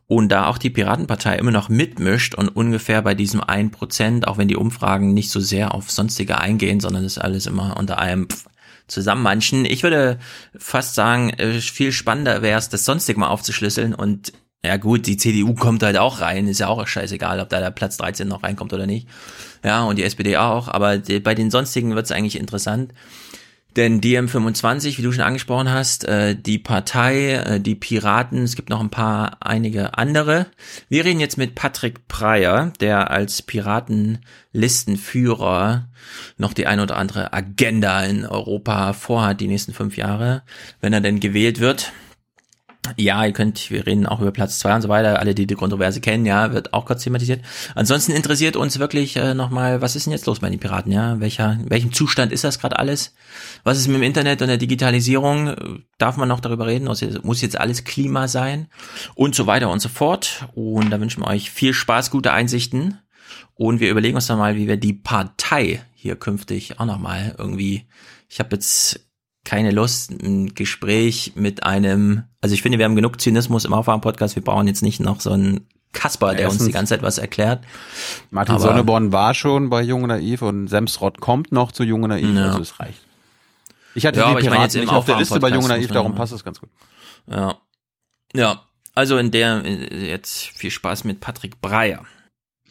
Und 0.09 0.29
da 0.29 0.47
auch 0.47 0.57
die 0.57 0.71
Piratenpartei 0.71 1.35
immer 1.35 1.51
noch 1.51 1.69
mitmischt 1.69 2.33
und 2.33 2.49
ungefähr 2.49 3.03
bei 3.03 3.13
diesem 3.13 3.41
1 3.41 3.71
Prozent, 3.71 4.27
auch 4.27 4.39
wenn 4.39 4.47
die 4.47 4.55
Umfragen 4.55 5.13
nicht 5.13 5.29
so 5.29 5.39
sehr 5.39 5.75
auf 5.75 5.91
sonstige 5.91 6.39
eingehen, 6.39 6.79
sondern 6.79 7.05
es 7.05 7.19
alles 7.19 7.45
immer 7.45 7.77
unter 7.77 7.99
einem 7.99 8.27
zusammenmanchen. 8.87 9.65
Ich 9.65 9.83
würde 9.83 10.17
fast 10.57 10.95
sagen, 10.95 11.29
äh, 11.29 11.61
viel 11.61 11.91
spannender 11.91 12.41
wäre 12.41 12.57
es, 12.57 12.69
das 12.69 12.85
sonstig 12.85 13.17
mal 13.17 13.27
aufzuschlüsseln 13.27 13.93
und 13.93 14.33
ja 14.65 14.77
gut, 14.77 15.05
die 15.05 15.15
CDU 15.15 15.53
kommt 15.53 15.83
halt 15.83 15.97
auch 15.97 16.21
rein, 16.21 16.47
ist 16.47 16.59
ja 16.59 16.69
auch 16.69 16.85
scheißegal, 16.87 17.39
ob 17.39 17.49
da 17.49 17.59
der 17.59 17.69
Platz 17.69 17.97
13 17.97 18.27
noch 18.27 18.41
reinkommt 18.41 18.73
oder 18.73 18.87
nicht. 18.87 19.07
Ja, 19.63 19.83
und 19.83 19.97
die 19.97 20.03
SPD 20.03 20.37
auch, 20.37 20.69
aber 20.69 20.97
bei 20.97 21.35
den 21.35 21.51
sonstigen 21.51 21.93
wird 21.93 22.05
es 22.05 22.11
eigentlich 22.11 22.35
interessant. 22.35 22.93
Denn 23.75 24.01
die 24.01 24.19
M25, 24.19 24.97
wie 24.97 25.03
du 25.03 25.11
schon 25.11 25.23
angesprochen 25.23 25.71
hast, 25.71 26.05
äh, 26.05 26.35
die 26.35 26.57
Partei, 26.57 27.33
äh, 27.33 27.59
die 27.59 27.75
Piraten, 27.75 28.41
es 28.43 28.55
gibt 28.55 28.69
noch 28.69 28.79
ein 28.79 28.89
paar, 28.89 29.37
einige 29.41 29.95
andere. 29.97 30.47
Wir 30.89 31.05
reden 31.05 31.19
jetzt 31.19 31.37
mit 31.37 31.53
Patrick 31.53 32.07
Breyer, 32.07 32.73
der 32.79 33.11
als 33.11 33.43
Piratenlistenführer 33.43 35.87
noch 36.37 36.53
die 36.53 36.65
ein 36.65 36.79
oder 36.79 36.97
andere 36.97 37.31
Agenda 37.31 38.03
in 38.03 38.25
Europa 38.25 38.93
vorhat, 38.93 39.39
die 39.39 39.47
nächsten 39.47 39.73
fünf 39.73 39.97
Jahre, 39.97 40.41
wenn 40.81 40.93
er 40.93 41.01
denn 41.01 41.19
gewählt 41.19 41.59
wird. 41.59 41.91
Ja, 42.97 43.25
ihr 43.25 43.33
könnt, 43.33 43.69
wir 43.69 43.85
reden 43.85 44.05
auch 44.05 44.21
über 44.21 44.31
Platz 44.31 44.57
zwei 44.59 44.73
und 44.73 44.81
so 44.81 44.89
weiter. 44.89 45.19
Alle, 45.19 45.35
die 45.35 45.45
die 45.45 45.55
Kontroverse 45.55 45.99
kennen, 45.99 46.25
ja, 46.25 46.53
wird 46.53 46.73
auch 46.73 46.85
kurz 46.85 47.03
thematisiert. 47.03 47.41
Ansonsten 47.75 48.13
interessiert 48.13 48.55
uns 48.55 48.79
wirklich 48.79 49.15
äh, 49.17 49.33
nochmal, 49.33 49.81
was 49.81 49.95
ist 49.95 50.05
denn 50.05 50.13
jetzt 50.13 50.25
los 50.25 50.39
bei 50.39 50.49
den 50.49 50.59
Piraten, 50.59 50.91
ja? 50.91 51.19
Welcher, 51.19 51.53
in 51.53 51.69
welchem 51.69 51.91
Zustand 51.91 52.31
ist 52.31 52.45
das 52.45 52.57
gerade 52.57 52.79
alles? 52.79 53.13
Was 53.63 53.77
ist 53.77 53.87
mit 53.87 53.97
dem 53.97 54.03
Internet 54.03 54.41
und 54.41 54.47
der 54.47 54.57
Digitalisierung? 54.57 55.81
Darf 55.97 56.17
man 56.17 56.29
noch 56.29 56.39
darüber 56.39 56.67
reden? 56.67 56.85
Muss 56.85 57.41
jetzt 57.41 57.59
alles 57.59 57.83
Klima 57.83 58.27
sein? 58.27 58.67
Und 59.13 59.35
so 59.35 59.45
weiter 59.45 59.69
und 59.69 59.81
so 59.81 59.89
fort. 59.89 60.47
Und 60.55 60.89
da 60.89 60.99
wünschen 60.99 61.21
wir 61.23 61.27
euch 61.27 61.51
viel 61.51 61.73
Spaß, 61.73 62.11
gute 62.11 62.31
Einsichten. 62.31 62.97
Und 63.55 63.81
wir 63.81 63.91
überlegen 63.91 64.15
uns 64.15 64.27
dann 64.27 64.39
mal, 64.39 64.55
wie 64.55 64.67
wir 64.67 64.77
die 64.77 64.93
Partei 64.93 65.83
hier 65.93 66.15
künftig 66.15 66.79
auch 66.79 66.85
nochmal 66.85 67.35
irgendwie, 67.37 67.87
ich 68.29 68.39
habe 68.39 68.55
jetzt 68.55 69.08
keine 69.49 69.71
Lust, 69.71 70.11
ein 70.11 70.53
Gespräch 70.53 71.31
mit 71.33 71.63
einem, 71.63 72.25
also 72.39 72.53
ich 72.53 72.61
finde, 72.61 72.77
wir 72.77 72.85
haben 72.85 72.95
genug 72.95 73.19
Zynismus 73.19 73.65
im 73.65 73.73
Aufwachen-Podcast, 73.73 74.35
wir 74.35 74.43
brauchen 74.43 74.67
jetzt 74.67 74.83
nicht 74.83 74.99
noch 74.99 75.21
so 75.21 75.31
einen 75.31 75.67
Kasper, 75.91 76.33
der 76.35 76.41
Erstens, 76.41 76.61
uns 76.61 76.67
die 76.67 76.71
ganze 76.71 76.93
Zeit 76.93 77.01
was 77.01 77.17
erklärt. 77.17 77.63
Martin 78.29 78.53
Aber, 78.53 78.63
Sonneborn 78.63 79.11
war 79.11 79.33
schon 79.33 79.71
bei 79.71 79.81
Junge 79.81 80.07
Naiv 80.07 80.43
und 80.43 80.67
Semsrott 80.67 81.19
kommt 81.19 81.51
noch 81.51 81.71
zu 81.71 81.83
Junge 81.83 82.09
Naiv, 82.09 82.35
ja. 82.35 82.45
also 82.45 82.61
es 82.61 82.79
reicht. 82.79 83.01
Ich 83.95 84.05
hatte 84.05 84.19
ja, 84.19 84.35
die 84.35 84.41
Piraten 84.41 84.67
ich 84.67 84.73
mein 84.75 84.81
nicht 84.81 84.93
auf 84.93 85.05
der 85.05 85.17
Liste 85.17 85.39
bei 85.39 85.49
Junge 85.49 85.67
Naiv, 85.67 85.89
darum 85.89 86.13
passt 86.13 86.31
es 86.31 86.43
ganz 86.43 86.59
gut. 86.59 86.69
Ja. 87.25 87.57
Ja, 88.35 88.61
Also 88.93 89.17
in 89.17 89.31
der 89.31 89.63
jetzt 89.65 90.49
viel 90.49 90.69
Spaß 90.69 91.05
mit 91.05 91.21
Patrick 91.21 91.59
Breyer. 91.59 92.05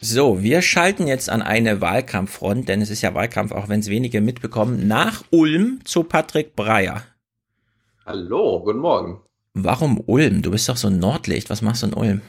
So, 0.00 0.42
wir 0.42 0.62
schalten 0.62 1.08
jetzt 1.08 1.28
an 1.28 1.42
eine 1.42 1.80
Wahlkampffront, 1.80 2.68
denn 2.68 2.80
es 2.80 2.88
ist 2.88 3.02
ja 3.02 3.14
Wahlkampf, 3.14 3.50
auch 3.50 3.68
wenn 3.68 3.80
es 3.80 3.88
wenige 3.88 4.20
mitbekommen, 4.20 4.86
nach 4.86 5.24
Ulm 5.30 5.80
zu 5.84 6.04
Patrick 6.04 6.54
Breyer. 6.54 7.02
Hallo, 8.06 8.60
guten 8.60 8.78
Morgen. 8.78 9.20
Warum 9.54 10.00
Ulm? 10.06 10.42
Du 10.42 10.52
bist 10.52 10.68
doch 10.68 10.76
so 10.76 10.86
ein 10.86 11.00
Nordlicht. 11.00 11.50
Was 11.50 11.62
machst 11.62 11.82
du 11.82 11.88
in 11.88 11.94
Ulm? 11.94 12.20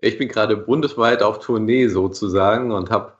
Ich 0.00 0.16
bin 0.16 0.28
gerade 0.28 0.56
bundesweit 0.56 1.22
auf 1.22 1.38
Tournee 1.40 1.88
sozusagen 1.88 2.72
und 2.72 2.88
habe 2.90 3.12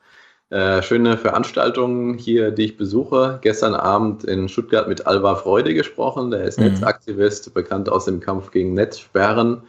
äh, 0.49 0.81
schöne 0.83 1.19
Veranstaltungen 1.19 2.17
hier, 2.17 2.51
die 2.51 2.65
ich 2.65 2.77
besuche. 2.79 3.41
Gestern 3.43 3.75
Abend 3.75 4.25
in 4.25 4.49
Stuttgart 4.49 4.89
mit 4.89 5.07
Alva 5.07 5.37
Freude 5.37 5.75
gesprochen. 5.75 6.31
Der 6.31 6.45
ist 6.45 6.59
mhm. 6.59 6.69
Netzaktivist, 6.69 7.53
bekannt 7.53 7.91
aus 7.91 8.07
dem 8.07 8.21
Kampf 8.21 8.53
gegen 8.53 8.73
Netzsperren 8.73 9.65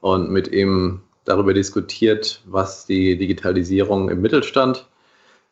und 0.00 0.30
mit 0.30 0.48
ihm 0.48 1.00
darüber 1.24 1.54
diskutiert, 1.54 2.42
was 2.46 2.86
die 2.86 3.16
Digitalisierung 3.16 4.10
im 4.10 4.20
Mittelstand 4.20 4.86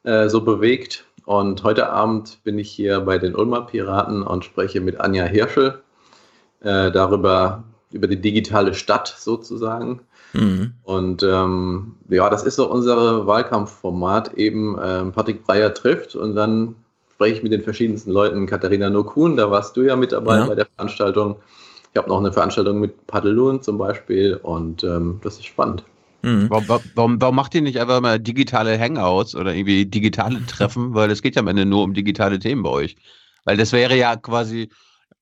äh, 0.04 0.28
so 0.28 0.42
bewegt. 0.42 1.04
Und 1.24 1.62
heute 1.62 1.90
Abend 1.90 2.42
bin 2.44 2.58
ich 2.58 2.70
hier 2.70 3.00
bei 3.00 3.18
den 3.18 3.34
Ulmer 3.34 3.62
Piraten 3.62 4.22
und 4.22 4.44
spreche 4.44 4.80
mit 4.80 5.00
Anja 5.00 5.24
Hirschel 5.24 5.80
äh, 6.60 6.90
darüber, 6.90 7.64
über 7.92 8.06
die 8.06 8.20
digitale 8.20 8.74
Stadt 8.74 9.14
sozusagen. 9.18 10.00
Mhm. 10.32 10.72
Und 10.82 11.22
ähm, 11.22 11.94
ja, 12.08 12.28
das 12.30 12.42
ist 12.42 12.56
so 12.56 12.70
unser 12.70 13.26
Wahlkampfformat, 13.26 14.34
eben 14.34 14.78
ähm, 14.82 15.12
Patrick 15.12 15.44
Breyer 15.46 15.72
trifft 15.74 16.16
und 16.16 16.34
dann 16.34 16.74
spreche 17.14 17.36
ich 17.36 17.42
mit 17.42 17.52
den 17.52 17.62
verschiedensten 17.62 18.10
Leuten. 18.10 18.46
Katharina 18.46 18.90
Nokun, 18.90 19.36
da 19.36 19.50
warst 19.50 19.76
du 19.76 19.82
ja 19.82 19.94
mit 19.94 20.12
dabei 20.12 20.38
ja. 20.38 20.46
bei 20.46 20.54
der 20.54 20.66
Veranstaltung. 20.66 21.36
Ich 21.92 21.98
habe 21.98 22.08
noch 22.08 22.18
eine 22.18 22.32
Veranstaltung 22.32 22.80
mit 22.80 23.06
Padelun 23.06 23.62
zum 23.62 23.76
Beispiel 23.76 24.36
und 24.42 24.82
ähm, 24.82 25.20
das 25.22 25.34
ist 25.34 25.44
spannend. 25.44 25.84
Mhm. 26.22 26.48
Warum, 26.48 26.80
warum, 26.94 27.20
warum, 27.20 27.34
macht 27.34 27.54
ihr 27.54 27.62
nicht 27.62 27.80
einfach 27.80 28.00
mal 28.00 28.18
digitale 28.18 28.78
Hangouts 28.78 29.34
oder 29.34 29.54
irgendwie 29.54 29.84
digitale 29.86 30.44
Treffen? 30.46 30.94
Weil 30.94 31.10
es 31.10 31.20
geht 31.20 31.36
ja 31.36 31.42
am 31.42 31.48
Ende 31.48 31.66
nur 31.66 31.82
um 31.82 31.94
digitale 31.94 32.38
Themen 32.38 32.62
bei 32.62 32.70
euch. 32.70 32.96
Weil 33.44 33.56
das 33.56 33.72
wäre 33.72 33.96
ja 33.96 34.16
quasi, 34.16 34.70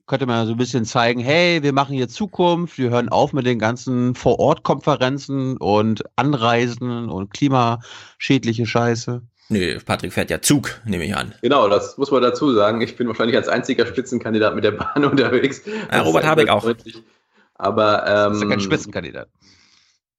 könnte 0.06 0.26
man 0.26 0.46
so 0.46 0.52
ein 0.52 0.58
bisschen 0.58 0.84
zeigen, 0.84 1.20
hey, 1.20 1.62
wir 1.62 1.72
machen 1.72 1.94
hier 1.94 2.08
Zukunft, 2.08 2.78
wir 2.78 2.90
hören 2.90 3.08
auf 3.08 3.32
mit 3.32 3.46
den 3.46 3.58
ganzen 3.58 4.14
Vor-Ort-Konferenzen 4.14 5.56
und 5.56 6.04
Anreisen 6.16 7.08
und 7.08 7.32
klimaschädliche 7.32 8.66
Scheiße. 8.66 9.22
Nö, 9.50 9.78
Patrick 9.84 10.12
fährt 10.12 10.30
ja 10.30 10.40
Zug, 10.40 10.80
nehme 10.84 11.04
ich 11.04 11.14
an. 11.14 11.34
Genau, 11.42 11.68
das 11.68 11.98
muss 11.98 12.12
man 12.12 12.22
dazu 12.22 12.52
sagen. 12.52 12.80
Ich 12.80 12.96
bin 12.96 13.08
wahrscheinlich 13.08 13.36
als 13.36 13.48
einziger 13.48 13.84
Spitzenkandidat 13.84 14.54
mit 14.54 14.62
der 14.62 14.70
Bahn 14.70 15.04
unterwegs. 15.10 15.62
Ja, 15.92 16.02
Robert 16.02 16.24
Habeck 16.24 16.48
auch. 16.48 16.62
Deutlich. 16.62 17.02
Aber 17.54 18.06
ähm, 18.06 18.28
das 18.28 18.36
ist 18.36 18.42
ja 18.42 18.48
kein 18.48 18.60
Spitzenkandidat. 18.60 19.28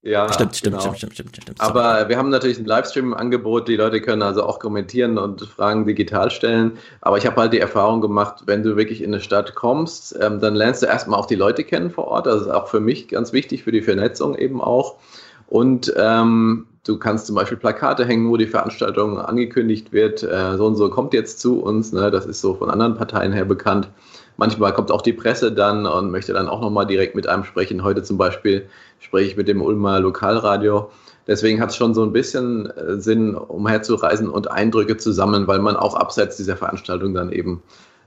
Ja, 0.04 0.34
stimmt, 0.34 0.56
stimmt, 0.56 0.80
genau. 0.80 0.94
stimmt, 0.96 1.14
stimmt, 1.14 1.30
stimmt, 1.30 1.44
stimmt. 1.44 1.62
Aber 1.62 2.10
wir 2.10 2.18
haben 2.18 2.30
natürlich 2.30 2.58
ein 2.58 2.66
Livestream-Angebot. 2.66 3.68
Die 3.68 3.76
Leute 3.78 4.02
können 4.02 4.24
also 4.24 4.44
auch 4.44 4.60
kommentieren 4.60 5.18
und 5.18 5.42
Fragen 5.44 5.86
digital 5.86 6.30
stellen. 6.30 6.78
Aber 7.02 7.18
ich 7.18 7.26
habe 7.26 7.40
halt 7.40 7.54
die 7.54 7.60
Erfahrung 7.60 8.02
gemacht, 8.02 8.44
wenn 8.48 8.64
du 8.64 8.76
wirklich 8.76 9.02
in 9.02 9.14
eine 9.14 9.22
Stadt 9.22 9.56
kommst, 9.56 10.18
ähm, 10.20 10.40
dann 10.40 10.56
lernst 10.56 10.82
du 10.82 10.88
erstmal 10.88 11.20
auch 11.20 11.28
die 11.28 11.36
Leute 11.36 11.64
kennen 11.64 11.92
vor 11.92 12.08
Ort. 12.08 12.26
Das 12.26 12.42
ist 12.42 12.48
auch 12.50 12.68
für 12.68 12.80
mich 12.80 13.08
ganz 13.08 13.32
wichtig, 13.32 13.64
für 13.64 13.72
die 13.72 13.84
Vernetzung 13.84 14.36
eben 14.36 14.60
auch. 14.60 14.98
Und 15.48 15.94
ähm, 15.96 16.66
Du 16.84 16.98
kannst 16.98 17.28
zum 17.28 17.36
Beispiel 17.36 17.58
Plakate 17.58 18.06
hängen, 18.06 18.30
wo 18.30 18.38
die 18.38 18.48
Veranstaltung 18.48 19.20
angekündigt 19.20 19.94
wird, 19.94 20.24
äh, 20.24 20.58
so 20.58 20.66
und 20.66 20.76
so 20.76 20.90
kommt 20.90 21.14
jetzt 21.14 21.40
zu 21.40 21.62
uns. 21.62 21.94
Ne? 21.94 22.10
Das 22.10 22.26
ist 22.26 22.42
so 22.42 22.56
von 22.56 22.72
anderen 22.72 22.96
Parteien 22.96 23.32
her 23.34 23.46
bekannt. 23.46 23.88
Manchmal 24.38 24.74
kommt 24.74 24.92
auch 24.92 25.04
die 25.04 25.14
Presse 25.14 25.52
dann 25.52 25.86
und 25.86 26.10
möchte 26.10 26.34
dann 26.34 26.50
auch 26.50 26.60
nochmal 26.60 26.88
direkt 26.88 27.16
mit 27.16 27.28
einem 27.28 27.44
sprechen. 27.44 27.84
Heute 27.84 28.02
zum 28.02 28.18
Beispiel 28.18 28.68
spreche 29.00 29.28
ich 29.30 29.38
mit 29.38 29.48
dem 29.48 29.62
Ulmer 29.62 30.00
Lokalradio. 30.00 30.90
Deswegen 31.28 31.62
hat 31.62 31.70
es 31.70 31.76
schon 31.76 31.94
so 31.94 32.04
ein 32.04 32.14
bisschen 32.14 32.66
äh, 32.72 33.00
Sinn, 33.00 33.36
umherzureisen 33.36 34.28
und 34.28 34.50
Eindrücke 34.50 34.98
zu 34.98 35.12
sammeln, 35.12 35.46
weil 35.46 35.60
man 35.60 35.76
auch 35.76 35.94
abseits 35.94 36.38
dieser 36.38 36.58
Veranstaltung 36.58 37.14
dann 37.14 37.32
eben 37.32 37.62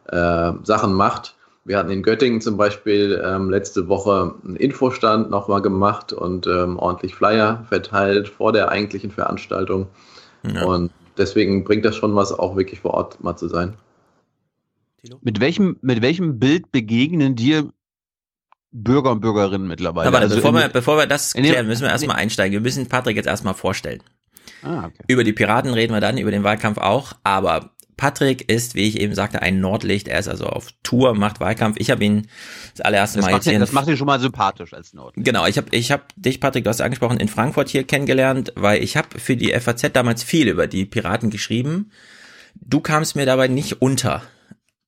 äh, 0.09 0.51
Sachen 0.65 0.95
macht. 0.95 1.37
Wir 1.65 1.79
hatten 1.79 1.91
in 1.91 2.03
Göttingen 2.03 2.43
zum 2.43 2.59
Beispiel 2.59 3.23
ähm, 3.25 3.49
letzte 3.49 3.89
Woche 3.89 4.35
einen 4.45 4.57
Infostand 4.57 5.31
nochmal 5.31 5.63
gemacht 5.63 6.13
und 6.13 6.47
ähm, 6.47 6.79
ordentlich 6.79 7.15
Flyer 7.15 7.65
verteilt 7.69 8.29
vor 8.29 8.53
der 8.53 8.69
eigentlichen 8.69 9.11
Veranstaltung. 9.11 9.89
Ja. 10.43 10.65
Und 10.65 10.91
deswegen 11.17 11.65
bringt 11.65 11.87
das 11.87 11.97
schon 11.97 12.15
was, 12.15 12.33
auch 12.33 12.57
wirklich 12.57 12.81
vor 12.81 12.93
Ort 12.93 13.25
mal 13.25 13.37
zu 13.37 13.49
sein. 13.49 13.75
Mit 15.23 15.41
welchem, 15.41 15.77
mit 15.81 16.03
welchem 16.03 16.39
Bild 16.39 16.71
begegnen 16.71 17.35
dir 17.35 17.71
Bürger 18.71 19.13
und 19.13 19.21
Bürgerinnen 19.21 19.67
mittlerweile? 19.67 20.09
Aber 20.09 20.19
also 20.19 20.37
bevor, 20.37 20.53
wir, 20.53 20.69
bevor 20.69 20.99
wir 20.99 21.07
das 21.07 21.33
klären, 21.33 21.67
müssen 21.67 21.83
wir 21.83 21.91
erstmal 21.91 22.17
einsteigen. 22.17 22.53
Wir 22.53 22.61
müssen 22.61 22.89
Patrick 22.89 23.17
jetzt 23.17 23.27
erstmal 23.27 23.55
vorstellen. 23.55 24.03
Ah, 24.63 24.87
okay. 24.87 25.05
Über 25.09 25.25
die 25.25 25.33
Piraten 25.33 25.73
reden 25.73 25.93
wir 25.93 26.01
dann, 26.01 26.19
über 26.19 26.31
den 26.31 26.43
Wahlkampf 26.43 26.79
auch. 26.79 27.13
Aber 27.23 27.74
Patrick 27.97 28.51
ist, 28.51 28.75
wie 28.75 28.89
ich 28.89 29.01
eben 29.01 29.15
sagte, 29.15 29.43
ein 29.43 29.61
Nordlicht. 29.61 30.09
Er 30.09 30.19
ist 30.19 30.29
also 30.29 30.47
auf 30.47 30.69
Tour, 30.83 31.15
macht 31.15 31.41
Wahlkampf. 31.41 31.77
Ich 31.79 31.91
habe 31.91 32.05
ihn 32.05 32.27
das 32.75 32.85
allererste 32.85 33.19
das 33.19 33.27
Mal 33.27 33.35
jetzt. 33.35 33.47
Ihn, 33.47 33.61
das 33.61 33.73
macht 33.73 33.89
ihn 33.89 33.97
schon 33.97 34.07
mal 34.07 34.21
sympathisch 34.21 34.75
als 34.75 34.95
Nordlicht. 34.95 35.25
Genau, 35.25 35.47
ich 35.47 35.57
habe 35.57 35.69
ich 35.71 35.93
hab 35.93 36.13
dich, 36.17 36.41
Patrick, 36.41 36.65
du 36.65 36.71
hast 36.71 36.81
angesprochen, 36.81 37.19
in 37.19 37.29
Frankfurt 37.29 37.69
hier 37.69 37.85
kennengelernt, 37.85 38.53
weil 38.57 38.83
ich 38.83 38.97
habe 38.97 39.19
für 39.19 39.37
die 39.37 39.53
FAZ 39.59 39.93
damals 39.93 40.23
viel 40.23 40.49
über 40.49 40.67
die 40.67 40.85
Piraten 40.87 41.31
geschrieben. 41.31 41.91
Du 42.55 42.81
kamst 42.81 43.17
mir 43.17 43.27
dabei 43.27 43.49
nicht 43.49 43.81
unter, 43.83 44.23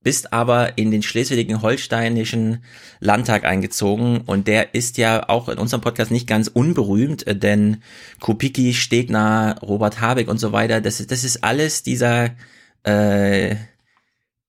bist 0.02 0.32
aber 0.32 0.78
in 0.78 0.90
den 0.90 1.02
schleswig-holsteinischen 1.02 2.62
Landtag 3.00 3.44
eingezogen 3.44 4.20
und 4.20 4.46
der 4.46 4.74
ist 4.74 4.98
ja 4.98 5.28
auch 5.28 5.48
in 5.48 5.58
unserem 5.58 5.80
Podcast 5.80 6.12
nicht 6.12 6.28
ganz 6.28 6.48
unberühmt, 6.48 7.24
denn 7.26 7.82
Kupicki, 8.20 8.72
Stegner, 8.72 9.56
Robert 9.62 10.00
Habeck 10.00 10.28
und 10.28 10.38
so 10.38 10.52
weiter, 10.52 10.80
das, 10.80 11.04
das 11.04 11.24
ist 11.24 11.42
alles 11.42 11.82
dieser 11.82 12.30
äh, 12.86 13.56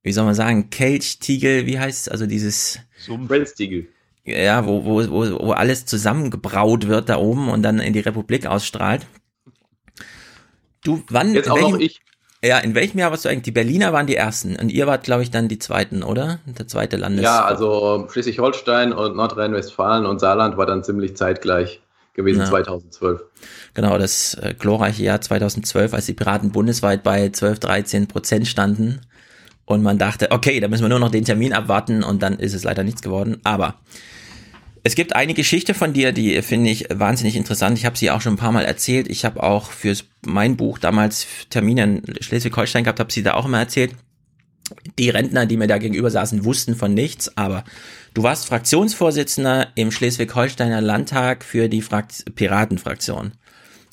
wie 0.03 0.13
soll 0.13 0.25
man 0.25 0.35
sagen, 0.35 0.69
Kelchtiegel, 0.69 1.65
wie 1.65 1.79
heißt 1.79 2.07
es? 2.07 2.09
Also 2.09 2.27
dieses 2.27 2.79
Sumpfstiegel. 2.97 3.87
Ja, 4.23 4.65
wo, 4.65 4.85
wo, 4.85 5.09
wo, 5.09 5.47
wo 5.47 5.51
alles 5.51 5.85
zusammengebraut 5.85 6.87
wird 6.87 7.09
da 7.09 7.17
oben 7.17 7.49
und 7.49 7.63
dann 7.63 7.79
in 7.79 7.93
die 7.93 7.99
Republik 7.99 8.45
ausstrahlt. 8.45 9.05
Du, 10.83 11.03
wann? 11.09 11.33
Jetzt 11.33 11.49
auch 11.49 11.59
noch 11.59 11.79
ich. 11.79 12.01
Ja, 12.43 12.59
in 12.59 12.75
welchem 12.75 12.99
Jahr 12.99 13.09
warst 13.09 13.25
du 13.25 13.29
eigentlich? 13.29 13.43
Die 13.43 13.51
Berliner 13.51 13.93
waren 13.93 14.05
die 14.05 14.15
ersten 14.15 14.55
und 14.57 14.71
ihr 14.71 14.85
wart, 14.85 15.03
glaube 15.03 15.23
ich, 15.23 15.31
dann 15.31 15.47
die 15.47 15.57
zweiten, 15.57 16.03
oder? 16.03 16.39
Der 16.45 16.67
zweite 16.67 16.95
Landes. 16.95 17.23
Ja, 17.23 17.43
also 17.43 18.07
Schleswig-Holstein 18.11 18.93
und 18.93 19.15
Nordrhein-Westfalen 19.15 20.05
und 20.05 20.19
Saarland 20.19 20.55
war 20.55 20.67
dann 20.67 20.83
ziemlich 20.83 21.17
zeitgleich 21.17 21.81
gewesen, 22.17 22.39
ja. 22.41 22.45
2012. 22.45 23.21
Genau, 23.73 23.97
das 23.97 24.33
äh, 24.33 24.53
glorreiche 24.57 25.03
Jahr 25.03 25.21
2012, 25.21 25.93
als 25.93 26.07
die 26.07 26.13
Piraten 26.13 26.51
bundesweit 26.51 27.03
bei 27.03 27.29
12, 27.29 27.59
13 27.59 28.07
Prozent 28.07 28.47
standen. 28.47 29.01
Und 29.65 29.83
man 29.83 29.97
dachte, 29.97 30.31
okay, 30.31 30.59
da 30.59 30.67
müssen 30.67 30.83
wir 30.83 30.89
nur 30.89 30.99
noch 30.99 31.11
den 31.11 31.25
Termin 31.25 31.53
abwarten 31.53 32.03
und 32.03 32.21
dann 32.21 32.39
ist 32.39 32.53
es 32.53 32.63
leider 32.63 32.83
nichts 32.83 33.01
geworden. 33.01 33.37
Aber 33.43 33.75
es 34.83 34.95
gibt 34.95 35.15
eine 35.15 35.33
Geschichte 35.33 35.73
von 35.73 35.93
dir, 35.93 36.11
die 36.11 36.41
finde 36.41 36.69
ich 36.69 36.87
wahnsinnig 36.89 37.35
interessant. 37.35 37.77
Ich 37.77 37.85
habe 37.85 37.97
sie 37.97 38.09
auch 38.09 38.21
schon 38.21 38.33
ein 38.33 38.37
paar 38.37 38.53
Mal 38.53 38.65
erzählt. 38.65 39.09
Ich 39.09 39.25
habe 39.25 39.43
auch 39.43 39.71
für 39.71 39.93
mein 40.25 40.55
Buch 40.55 40.79
damals 40.79 41.27
Termine 41.49 41.83
in 41.83 42.03
Schleswig-Holstein 42.21 42.85
gehabt, 42.85 42.99
habe 42.99 43.11
sie 43.11 43.23
da 43.23 43.33
auch 43.33 43.45
immer 43.45 43.59
erzählt. 43.59 43.93
Die 44.97 45.09
Rentner, 45.09 45.45
die 45.45 45.57
mir 45.57 45.67
da 45.67 45.77
gegenüber 45.77 46.09
saßen, 46.09 46.45
wussten 46.45 46.75
von 46.75 46.93
nichts, 46.93 47.37
aber 47.37 47.63
du 48.13 48.23
warst 48.23 48.47
Fraktionsvorsitzender 48.47 49.67
im 49.75 49.91
Schleswig-Holsteiner 49.91 50.81
Landtag 50.81 51.43
für 51.43 51.69
die 51.69 51.81
Frakt 51.81 52.35
Piratenfraktion. 52.35 53.33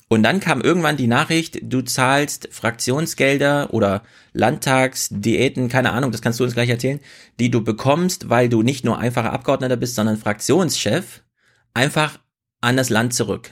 Und 0.07 0.23
dann 0.23 0.39
kam 0.39 0.61
irgendwann 0.61 0.97
die 0.97 1.07
Nachricht, 1.07 1.59
du 1.63 1.81
zahlst 1.81 2.49
Fraktionsgelder 2.51 3.73
oder 3.73 4.03
Landtagsdiäten, 4.33 5.67
keine 5.67 5.93
Ahnung, 5.93 6.11
das 6.11 6.21
kannst 6.21 6.39
du 6.39 6.43
uns 6.43 6.53
gleich 6.53 6.69
erzählen, 6.69 6.99
die 7.39 7.49
du 7.49 7.63
bekommst, 7.63 8.29
weil 8.29 8.47
du 8.47 8.61
nicht 8.61 8.85
nur 8.85 8.99
einfacher 8.99 9.33
Abgeordneter 9.33 9.77
bist, 9.77 9.95
sondern 9.95 10.17
Fraktionschef, 10.17 11.23
einfach 11.73 12.19
an 12.61 12.77
das 12.77 12.89
Land 12.89 13.13
zurück. 13.15 13.51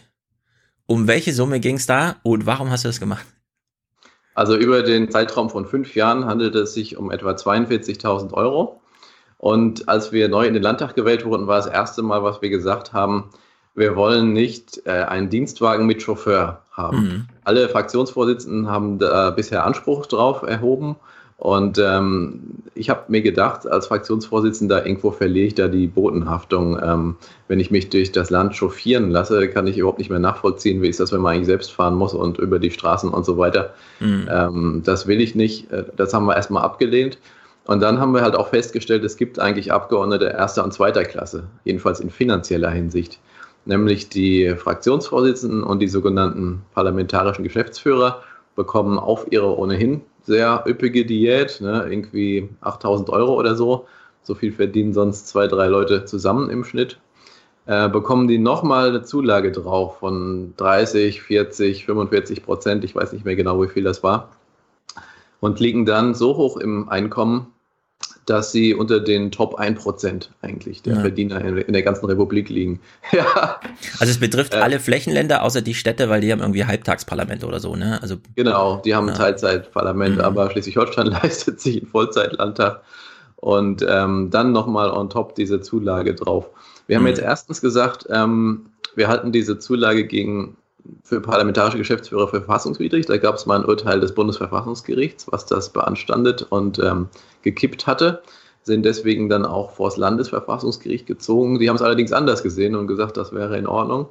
Um 0.86 1.08
welche 1.08 1.34
Summe 1.34 1.60
ging 1.60 1.78
es 1.78 1.88
da 1.88 2.18
und 2.24 2.46
warum 2.46 2.70
hast 2.70 2.84
du 2.84 2.90
das 2.90 3.00
gemacht? 3.00 3.26
Also 4.36 4.56
über 4.56 4.84
den 4.84 5.10
Zeitraum 5.10 5.50
von 5.50 5.66
fünf 5.66 5.96
Jahren 5.96 6.26
handelt 6.26 6.56
es 6.56 6.74
sich 6.74 6.98
um 6.98 7.12
etwa 7.12 7.32
42.000 7.32 8.34
Euro. 8.34 8.82
Und 9.44 9.90
als 9.90 10.14
wir 10.14 10.30
neu 10.30 10.48
in 10.48 10.54
den 10.54 10.64
Landtag 10.64 10.96
gewählt 10.96 11.26
wurden, 11.26 11.48
war 11.48 11.58
das 11.58 11.68
erste 11.68 12.02
Mal, 12.02 12.24
was 12.24 12.42
wir 12.42 12.50
gesagt 12.50 12.94
haben, 12.94 13.26
wir 13.76 13.98
wollen 13.98 14.32
nicht 14.32 14.84
äh, 14.86 14.92
einen 14.92 15.30
Dienstwagen 15.30 15.86
mit 15.86 16.02
Chauffeur 16.02 16.62
haben. 16.72 16.98
Mhm. 16.98 17.26
Alle 17.44 17.68
Fraktionsvorsitzenden 17.68 18.70
haben 18.70 19.00
da 19.00 19.32
bisher 19.32 19.66
Anspruch 19.66 20.06
drauf 20.06 20.44
erhoben. 20.44 20.96
Und 21.36 21.78
ähm, 21.78 22.40
ich 22.74 22.90
habe 22.90 23.02
mir 23.10 23.22
gedacht, 23.22 23.68
als 23.68 23.88
Fraktionsvorsitzender, 23.88 24.86
irgendwo 24.86 25.12
verliere 25.12 25.48
ich 25.48 25.56
da 25.56 25.68
die 25.68 25.88
Botenhaftung. 25.88 26.80
Ähm, 26.82 27.18
wenn 27.50 27.60
ich 27.60 27.70
mich 27.70 27.90
durch 27.90 28.14
das 28.14 28.30
Land 28.30 28.56
chauffieren 28.56 29.12
lasse, 29.12 29.50
kann 29.50 29.68
ich 29.68 29.78
überhaupt 29.78 30.00
nicht 30.00 30.10
mehr 30.10 30.20
nachvollziehen, 30.20 30.82
wie 30.82 30.88
ist 30.88 31.02
das, 31.02 31.12
wenn 31.12 31.20
man 31.20 31.34
eigentlich 31.34 31.48
selbst 31.48 31.74
fahren 31.74 31.96
muss 31.96 32.14
und 32.14 32.38
über 32.38 32.60
die 32.60 32.72
Straßen 32.72 33.10
und 33.10 33.26
so 33.26 33.38
weiter. 33.38 33.74
Mhm. 34.00 34.30
Ähm, 34.32 34.82
das 34.86 35.06
will 35.06 35.20
ich 35.20 35.36
nicht. 35.36 35.70
Äh, 35.70 35.84
das 35.98 36.14
haben 36.14 36.28
wir 36.28 36.38
erstmal 36.38 36.64
abgelehnt. 36.64 37.18
Und 37.66 37.82
dann 37.82 38.00
haben 38.00 38.14
wir 38.14 38.22
halt 38.22 38.36
auch 38.36 38.50
festgestellt, 38.50 39.04
es 39.04 39.16
gibt 39.16 39.40
eigentlich 39.40 39.72
Abgeordnete 39.72 40.26
erster 40.26 40.64
und 40.64 40.74
zweiter 40.74 41.06
Klasse, 41.06 41.46
jedenfalls 41.64 42.00
in 42.00 42.10
finanzieller 42.10 42.70
Hinsicht. 42.70 43.20
nämlich 43.66 44.10
die 44.10 44.56
Fraktionsvorsitzenden 44.58 45.64
und 45.64 45.80
die 45.80 45.88
sogenannten 45.88 46.64
parlamentarischen 46.74 47.44
Geschäftsführer 47.44 48.22
bekommen 48.56 49.00
auf 49.00 49.32
ihre 49.32 49.58
ohnehin 49.58 50.02
sehr 50.24 50.64
üppige 50.68 51.06
Diät, 51.06 51.62
ne, 51.62 51.86
irgendwie 51.90 52.50
8000 52.62 53.10
Euro 53.10 53.36
oder 53.36 53.56
so, 53.56 53.88
so 54.22 54.36
viel 54.36 54.52
verdienen 54.52 54.94
sonst 54.94 55.28
zwei, 55.28 55.48
drei 55.48 55.68
Leute 55.68 56.06
zusammen 56.06 56.50
im 56.50 56.64
Schnitt, 56.64 57.00
äh, 57.66 57.90
bekommen 57.90 58.28
die 58.28 58.38
nochmal 58.38 58.90
eine 58.90 59.04
Zulage 59.04 59.52
drauf 59.52 60.00
von 60.00 60.54
30, 60.58 61.22
40, 61.22 61.86
45 61.86 62.44
Prozent, 62.44 62.84
ich 62.84 62.96
weiß 62.96 63.14
nicht 63.14 63.26
mehr 63.26 63.36
genau, 63.36 63.62
wie 63.62 63.68
viel 63.68 63.84
das 63.84 64.04
war, 64.04 64.30
und 65.44 65.60
liegen 65.60 65.86
dann 65.86 66.14
so 66.14 66.38
hoch 66.38 66.56
im 66.56 66.88
Einkommen, 66.88 67.48
dass 68.26 68.54
sie 68.54 68.74
unter 68.74 69.02
den 69.02 69.30
Top 69.30 69.60
1% 69.60 70.30
eigentlich 70.42 70.84
der 70.84 70.96
ja. 70.96 71.02
Verdiener 71.02 71.42
in, 71.44 71.58
in, 71.58 71.74
der 71.74 71.84
ganzen 71.84 72.06
Republik 72.06 72.48
liegen. 72.48 72.80
ja. 73.12 73.60
Also 74.00 74.12
es 74.12 74.22
betrifft 74.22 74.54
äh, 74.54 74.60
alle 74.60 74.80
Flächenländer 74.80 75.44
außer 75.44 75.62
die 75.62 75.74
Städte, 75.74 76.08
weil 76.08 76.22
die 76.22 76.32
haben 76.32 76.40
irgendwie 76.40 76.64
Halbtagsparlament 76.64 77.44
oder 77.44 77.60
so, 77.60 77.76
ne? 77.76 78.02
Also 78.02 78.16
Genau, 78.38 78.78
die 78.86 78.96
haben 78.96 79.08
ja. 79.08 79.14
ein 79.14 79.18
Teilzeitparlament, 79.18 80.16
mhm. 80.16 80.22
aber 80.22 80.50
Schleswig-Holstein 80.50 81.08
leistet 81.22 81.60
sich 81.60 81.76
einen 81.76 81.88
Vollzeitlandtag 81.88 82.82
und 83.36 83.86
ähm, 83.86 84.30
dann 84.32 84.54
nochmal 84.54 84.92
on 84.92 85.10
top 85.10 85.36
diese 85.36 85.60
Zulage 85.60 86.16
drauf. 86.16 86.46
Wir 86.88 86.96
haben 86.96 87.04
mhm. 87.04 87.10
jetzt 87.10 87.22
erstens 87.22 87.60
gesagt, 87.60 88.08
ähm, 88.10 88.68
wir 88.96 89.10
halten 89.10 89.34
diese 89.34 89.60
Zulage 89.60 90.08
gegen 90.08 90.56
für 91.04 91.22
parlamentarische 91.22 91.78
Geschäftsführer 91.78 92.28
verfassungswidrig. 92.28 93.06
Da 93.06 93.18
gab 93.18 93.36
es 93.36 93.46
mal 93.46 93.60
ein 93.60 93.66
Urteil 93.66 94.00
des 94.00 94.14
Bundesverfassungsgerichts, 94.14 95.32
was 95.32 95.46
das 95.46 95.70
beanstandet 95.70 96.46
und 96.50 96.80
ähm, 96.80 97.08
gekippt 97.42 97.88
hatte, 97.88 98.22
sind 98.64 98.84
deswegen 98.84 99.30
dann 99.30 99.46
auch 99.46 99.72
vor 99.72 99.90
das 99.90 99.98
Landesverfassungsgericht 99.98 101.06
gezogen. 101.06 101.60
Die 101.60 101.70
haben 101.70 101.76
es 101.76 101.82
allerdings 101.82 102.14
anders 102.14 102.44
gesehen 102.44 102.76
und 102.76 102.88
gesagt, 102.88 103.18
das 103.18 103.34
wäre 103.34 103.58
in 103.58 103.68
Ordnung. 103.68 104.08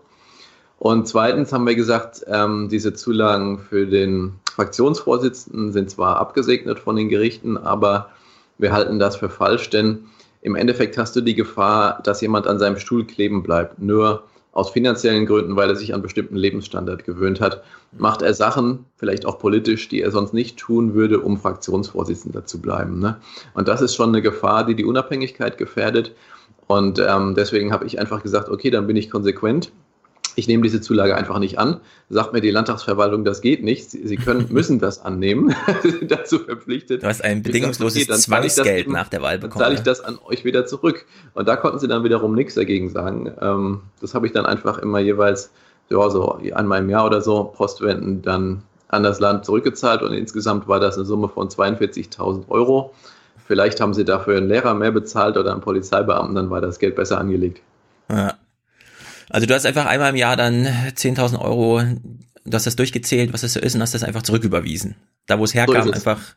Und 0.78 1.06
zweitens 1.06 1.52
haben 1.52 1.66
wir 1.66 1.76
gesagt, 1.76 2.24
ähm, 2.26 2.68
diese 2.68 2.92
Zulagen 2.92 3.58
für 3.58 3.86
den 3.86 4.34
Fraktionsvorsitzenden 4.52 5.72
sind 5.72 5.90
zwar 5.90 6.16
abgesegnet 6.16 6.78
von 6.78 6.96
den 6.96 7.08
Gerichten, 7.08 7.56
aber 7.56 8.10
wir 8.58 8.72
halten 8.72 8.98
das 8.98 9.16
für 9.16 9.30
falsch, 9.30 9.70
denn 9.70 10.06
im 10.40 10.56
Endeffekt 10.56 10.98
hast 10.98 11.14
du 11.14 11.20
die 11.20 11.36
Gefahr, 11.36 12.00
dass 12.02 12.20
jemand 12.20 12.48
an 12.48 12.58
seinem 12.58 12.78
Stuhl 12.78 13.06
kleben 13.06 13.44
bleibt. 13.44 13.78
Nur 13.78 14.24
aus 14.52 14.70
finanziellen 14.70 15.26
Gründen, 15.26 15.56
weil 15.56 15.70
er 15.70 15.76
sich 15.76 15.94
an 15.94 16.02
bestimmten 16.02 16.36
Lebensstandard 16.36 17.04
gewöhnt 17.04 17.40
hat, 17.40 17.64
macht 17.92 18.22
er 18.22 18.34
Sachen, 18.34 18.84
vielleicht 18.96 19.26
auch 19.26 19.38
politisch, 19.38 19.88
die 19.88 20.02
er 20.02 20.10
sonst 20.10 20.34
nicht 20.34 20.58
tun 20.58 20.94
würde, 20.94 21.20
um 21.20 21.38
Fraktionsvorsitzender 21.38 22.44
zu 22.44 22.60
bleiben. 22.60 23.00
Ne? 23.00 23.16
Und 23.54 23.68
das 23.68 23.80
ist 23.80 23.94
schon 23.94 24.10
eine 24.10 24.22
Gefahr, 24.22 24.64
die 24.64 24.74
die 24.74 24.84
Unabhängigkeit 24.84 25.56
gefährdet. 25.56 26.14
Und 26.66 26.98
ähm, 26.98 27.34
deswegen 27.34 27.72
habe 27.72 27.86
ich 27.86 27.98
einfach 27.98 28.22
gesagt, 28.22 28.50
okay, 28.50 28.70
dann 28.70 28.86
bin 28.86 28.96
ich 28.96 29.10
konsequent 29.10 29.72
ich 30.34 30.48
nehme 30.48 30.62
diese 30.62 30.80
Zulage 30.80 31.16
einfach 31.16 31.38
nicht 31.38 31.58
an. 31.58 31.80
Sagt 32.08 32.32
mir 32.32 32.40
die 32.40 32.50
Landtagsverwaltung, 32.50 33.24
das 33.24 33.40
geht 33.40 33.62
nicht. 33.62 33.90
Sie 33.90 34.16
können, 34.16 34.46
müssen 34.50 34.78
das 34.78 35.04
annehmen. 35.04 35.54
Sie 35.82 35.90
sind 35.98 36.10
dazu 36.10 36.38
verpflichtet. 36.38 37.02
Du 37.02 37.06
hast 37.06 37.22
ein 37.22 37.42
bedingungsloses 37.42 38.08
okay, 38.08 38.18
Zwangsgeld 38.18 38.88
nach 38.88 39.08
der 39.08 39.22
Wahl 39.22 39.38
bekommen. 39.38 39.60
Dann 39.60 39.68
zahle 39.68 39.74
ich 39.74 39.82
das 39.82 40.00
an 40.00 40.18
euch 40.24 40.44
wieder 40.44 40.66
zurück. 40.66 41.06
Und 41.34 41.48
da 41.48 41.56
konnten 41.56 41.78
sie 41.78 41.88
dann 41.88 42.04
wiederum 42.04 42.34
nichts 42.34 42.54
dagegen 42.54 42.90
sagen. 42.90 43.32
Ähm, 43.40 43.80
das 44.00 44.14
habe 44.14 44.26
ich 44.26 44.32
dann 44.32 44.46
einfach 44.46 44.78
immer 44.78 45.00
jeweils 45.00 45.50
ja, 45.90 46.10
so 46.10 46.40
einmal 46.54 46.80
im 46.80 46.90
Jahr 46.90 47.06
oder 47.06 47.20
so 47.20 47.44
Postwenden 47.44 48.22
dann 48.22 48.62
an 48.88 49.02
das 49.02 49.20
Land 49.20 49.44
zurückgezahlt 49.44 50.02
und 50.02 50.12
insgesamt 50.12 50.68
war 50.68 50.78
das 50.78 50.96
eine 50.96 51.06
Summe 51.06 51.28
von 51.28 51.48
42.000 51.48 52.48
Euro. 52.48 52.94
Vielleicht 53.46 53.80
haben 53.80 53.94
sie 53.94 54.04
dafür 54.04 54.36
einen 54.36 54.48
Lehrer 54.48 54.74
mehr 54.74 54.92
bezahlt 54.92 55.36
oder 55.36 55.52
einen 55.52 55.62
Polizeibeamten, 55.62 56.34
dann 56.34 56.50
war 56.50 56.60
das 56.60 56.78
Geld 56.78 56.94
besser 56.94 57.18
angelegt. 57.18 57.62
Ja. 58.10 58.34
Also 59.32 59.46
du 59.46 59.54
hast 59.54 59.64
einfach 59.64 59.86
einmal 59.86 60.10
im 60.10 60.16
Jahr 60.16 60.36
dann 60.36 60.66
10.000 60.66 61.40
Euro, 61.40 61.80
du 61.80 62.52
hast 62.52 62.66
das 62.66 62.76
durchgezählt, 62.76 63.32
was 63.32 63.40
das 63.40 63.54
so 63.54 63.60
ist, 63.60 63.74
und 63.74 63.80
hast 63.80 63.94
das 63.94 64.04
einfach 64.04 64.22
zurücküberwiesen. 64.22 64.94
Da, 65.26 65.38
wo 65.38 65.44
es 65.44 65.54
herkam, 65.54 65.84
so 65.84 65.90
einfach 65.90 66.36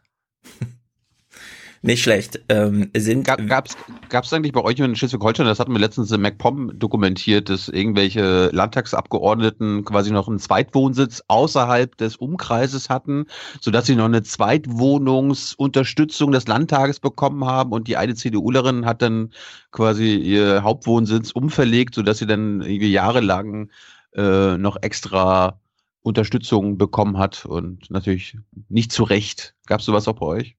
nicht 1.85 2.01
schlecht. 2.01 2.41
Ähm, 2.49 2.89
sind 2.97 3.25
Gab, 3.25 3.45
gab's, 3.47 3.77
gab's 4.09 4.33
eigentlich 4.33 4.53
bei 4.53 4.63
euch 4.63 4.79
in 4.79 4.95
Schleswig-Holstein, 4.95 5.45
das 5.45 5.59
hatten 5.59 5.71
wir 5.71 5.79
letztens 5.79 6.11
in 6.11 6.21
MacPom 6.21 6.79
dokumentiert, 6.79 7.47
dass 7.49 7.69
irgendwelche 7.69 8.49
Landtagsabgeordneten 8.51 9.85
quasi 9.85 10.09
noch 10.11 10.27
einen 10.27 10.39
Zweitwohnsitz 10.39 11.21
außerhalb 11.27 11.95
des 11.97 12.15
Umkreises 12.17 12.89
hatten, 12.89 13.27
sodass 13.61 13.85
sie 13.85 13.95
noch 13.95 14.05
eine 14.05 14.23
Zweitwohnungsunterstützung 14.23 16.31
des 16.31 16.47
Landtages 16.47 16.99
bekommen 16.99 17.45
haben 17.45 17.71
und 17.71 17.87
die 17.87 17.97
eine 17.97 18.15
CDUlerin 18.15 18.87
hat 18.87 19.03
dann 19.03 19.29
quasi 19.71 20.15
ihr 20.15 20.63
Hauptwohnsitz 20.63 21.29
umverlegt, 21.31 21.93
sodass 21.93 22.17
sie 22.17 22.25
dann 22.25 22.61
irgendwie 22.61 22.91
jahrelang 22.91 23.69
äh, 24.15 24.57
noch 24.57 24.77
extra 24.81 25.59
Unterstützung 26.01 26.79
bekommen 26.79 27.19
hat 27.19 27.45
und 27.45 27.91
natürlich 27.91 28.39
nicht 28.69 28.91
zu 28.91 29.03
Recht. 29.03 29.53
Gab 29.67 29.81
es 29.81 29.85
sowas 29.85 30.07
auch 30.07 30.15
bei 30.15 30.25
euch? 30.25 30.55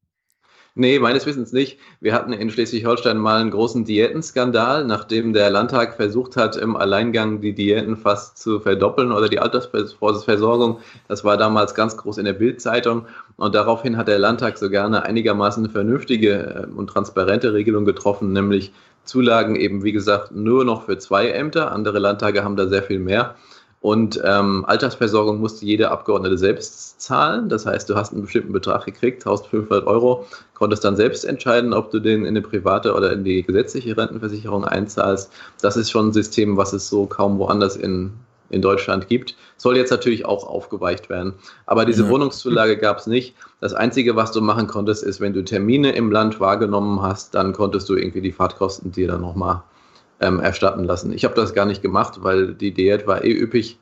Nee, 0.78 0.98
meines 0.98 1.24
Wissens 1.24 1.54
nicht. 1.54 1.78
Wir 2.02 2.12
hatten 2.12 2.34
in 2.34 2.50
Schleswig-Holstein 2.50 3.16
mal 3.16 3.40
einen 3.40 3.50
großen 3.50 3.86
Diätenskandal, 3.86 4.84
nachdem 4.84 5.32
der 5.32 5.48
Landtag 5.48 5.94
versucht 5.94 6.36
hat, 6.36 6.54
im 6.56 6.76
Alleingang 6.76 7.40
die 7.40 7.54
Diäten 7.54 7.96
fast 7.96 8.36
zu 8.36 8.60
verdoppeln 8.60 9.10
oder 9.10 9.30
die 9.30 9.38
Altersversorgung. 9.38 10.80
Das 11.08 11.24
war 11.24 11.38
damals 11.38 11.74
ganz 11.74 11.96
groß 11.96 12.18
in 12.18 12.26
der 12.26 12.34
Bildzeitung. 12.34 13.06
Und 13.38 13.54
daraufhin 13.54 13.96
hat 13.96 14.08
der 14.08 14.18
Landtag 14.18 14.58
sogar 14.58 14.84
eine 14.84 15.04
einigermaßen 15.04 15.70
vernünftige 15.70 16.66
äh, 16.68 16.76
und 16.76 16.88
transparente 16.88 17.54
Regelung 17.54 17.86
getroffen, 17.86 18.34
nämlich 18.34 18.70
Zulagen 19.04 19.56
eben, 19.56 19.82
wie 19.82 19.92
gesagt, 19.92 20.32
nur 20.32 20.66
noch 20.66 20.84
für 20.84 20.98
zwei 20.98 21.30
Ämter. 21.30 21.72
Andere 21.72 22.00
Landtage 22.00 22.44
haben 22.44 22.56
da 22.56 22.66
sehr 22.66 22.82
viel 22.82 22.98
mehr. 22.98 23.34
Und 23.80 24.20
ähm, 24.24 24.64
Altersversorgung 24.66 25.38
musste 25.38 25.64
jeder 25.64 25.90
Abgeordnete 25.90 26.38
selbst 26.38 27.00
zahlen. 27.00 27.48
Das 27.48 27.66
heißt, 27.66 27.88
du 27.88 27.94
hast 27.94 28.12
einen 28.12 28.22
bestimmten 28.22 28.52
Betrag 28.52 28.84
gekriegt, 28.84 29.26
1500 29.26 29.86
Euro, 29.86 30.26
konntest 30.54 30.84
dann 30.84 30.96
selbst 30.96 31.24
entscheiden, 31.24 31.72
ob 31.72 31.90
du 31.90 32.00
den 32.00 32.22
in 32.22 32.28
eine 32.28 32.42
private 32.42 32.94
oder 32.94 33.12
in 33.12 33.22
die 33.22 33.42
gesetzliche 33.42 33.96
Rentenversicherung 33.96 34.64
einzahlst. 34.64 35.30
Das 35.60 35.76
ist 35.76 35.90
schon 35.90 36.08
ein 36.08 36.12
System, 36.12 36.56
was 36.56 36.72
es 36.72 36.88
so 36.88 37.06
kaum 37.06 37.38
woanders 37.38 37.76
in, 37.76 38.12
in 38.48 38.62
Deutschland 38.62 39.08
gibt. 39.08 39.36
Soll 39.58 39.76
jetzt 39.76 39.90
natürlich 39.90 40.24
auch 40.24 40.46
aufgeweicht 40.46 41.10
werden. 41.10 41.34
Aber 41.66 41.84
diese 41.84 42.04
ja. 42.04 42.08
Wohnungszulage 42.08 42.78
gab 42.78 42.98
es 42.98 43.06
nicht. 43.06 43.36
Das 43.60 43.74
Einzige, 43.74 44.16
was 44.16 44.32
du 44.32 44.40
machen 44.40 44.66
konntest, 44.66 45.04
ist, 45.04 45.20
wenn 45.20 45.34
du 45.34 45.44
Termine 45.44 45.92
im 45.92 46.10
Land 46.10 46.40
wahrgenommen 46.40 47.02
hast, 47.02 47.34
dann 47.34 47.52
konntest 47.52 47.88
du 47.88 47.94
irgendwie 47.94 48.22
die 48.22 48.32
Fahrtkosten 48.32 48.90
dir 48.90 49.08
dann 49.08 49.20
nochmal 49.20 49.62
ähm, 50.20 50.40
erstatten 50.40 50.84
lassen. 50.84 51.12
Ich 51.12 51.24
habe 51.24 51.34
das 51.34 51.54
gar 51.54 51.66
nicht 51.66 51.82
gemacht, 51.82 52.22
weil 52.22 52.54
die 52.54 52.72
Diät 52.72 53.06
war 53.06 53.24
eh 53.24 53.32
üppig. 53.32 53.78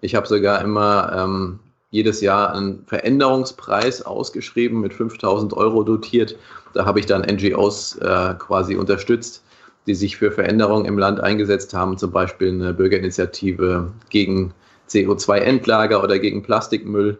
Ich 0.00 0.14
habe 0.14 0.26
sogar 0.26 0.62
immer 0.62 1.12
ähm, 1.14 1.60
jedes 1.90 2.20
Jahr 2.20 2.52
einen 2.52 2.84
Veränderungspreis 2.86 4.02
ausgeschrieben, 4.02 4.80
mit 4.80 4.92
5000 4.92 5.52
Euro 5.54 5.82
dotiert. 5.82 6.36
Da 6.72 6.84
habe 6.84 7.00
ich 7.00 7.06
dann 7.06 7.22
NGOs 7.22 7.96
äh, 7.98 8.34
quasi 8.38 8.76
unterstützt, 8.76 9.44
die 9.86 9.94
sich 9.94 10.16
für 10.16 10.32
Veränderungen 10.32 10.86
im 10.86 10.98
Land 10.98 11.20
eingesetzt 11.20 11.74
haben, 11.74 11.96
zum 11.98 12.10
Beispiel 12.10 12.48
eine 12.48 12.74
Bürgerinitiative 12.74 13.92
gegen 14.10 14.52
CO2-Endlager 14.88 16.02
oder 16.02 16.18
gegen 16.18 16.42
Plastikmüll. 16.42 17.18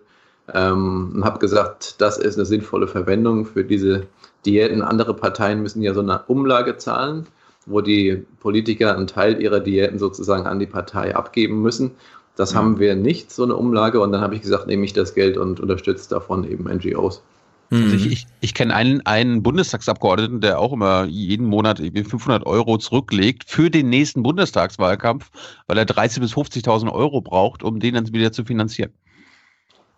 Ähm, 0.52 1.12
und 1.15 1.25
habe 1.25 1.39
gesagt, 1.39 2.01
das 2.01 2.18
ist 2.18 2.36
eine 2.36 2.44
sinnvolle 2.44 2.89
Verwendung 2.89 3.47
für 3.47 3.65
diese 3.65 4.07
Diäten. 4.44 4.83
Andere 4.83 5.15
Parteien 5.15 5.62
müssen 5.62 5.83
ja 5.83 5.94
so 5.94 6.01
eine 6.01 6.23
Umlage 6.26 6.76
zahlen 6.76 7.26
wo 7.67 7.81
die 7.81 8.25
Politiker 8.41 8.94
einen 8.94 9.07
Teil 9.07 9.41
ihrer 9.41 9.60
Diäten 9.60 9.99
sozusagen 9.99 10.47
an 10.47 10.59
die 10.59 10.67
Partei 10.67 11.15
abgeben 11.15 11.62
müssen. 11.62 11.93
Das 12.36 12.52
mhm. 12.52 12.59
haben 12.59 12.78
wir 12.78 12.94
nicht, 12.94 13.31
so 13.31 13.44
eine 13.44 13.57
Umlage. 13.57 14.01
Und 14.01 14.12
dann 14.12 14.20
habe 14.20 14.34
ich 14.34 14.43
gesagt, 14.43 14.67
nehme 14.67 14.84
ich 14.84 14.93
das 14.93 15.15
Geld 15.15 15.36
und 15.36 15.60
unterstütze 15.60 16.09
davon 16.10 16.51
eben 16.51 16.65
NGOs. 16.65 17.23
Also 17.70 17.97
ich, 17.97 18.12
ich, 18.12 18.26
ich 18.41 18.55
kenne 18.55 18.75
einen, 18.75 19.05
einen 19.07 19.43
Bundestagsabgeordneten, 19.43 20.41
der 20.41 20.60
auch 20.60 20.73
immer 20.73 21.05
jeden 21.05 21.47
Monat 21.47 21.78
500 21.78 22.47
Euro 22.47 22.78
zurücklegt 22.78 23.44
für 23.49 23.70
den 23.70 23.89
nächsten 23.89 24.23
Bundestagswahlkampf, 24.23 25.31
weil 25.67 25.78
er 25.78 25.84
30.000 25.84 26.20
bis 26.20 26.34
50.000 26.34 26.93
Euro 26.93 27.20
braucht, 27.20 27.62
um 27.62 27.81
den 27.81 27.94
dann 27.94 28.12
wieder 28.12 28.33
zu 28.33 28.44
finanzieren. 28.44 28.93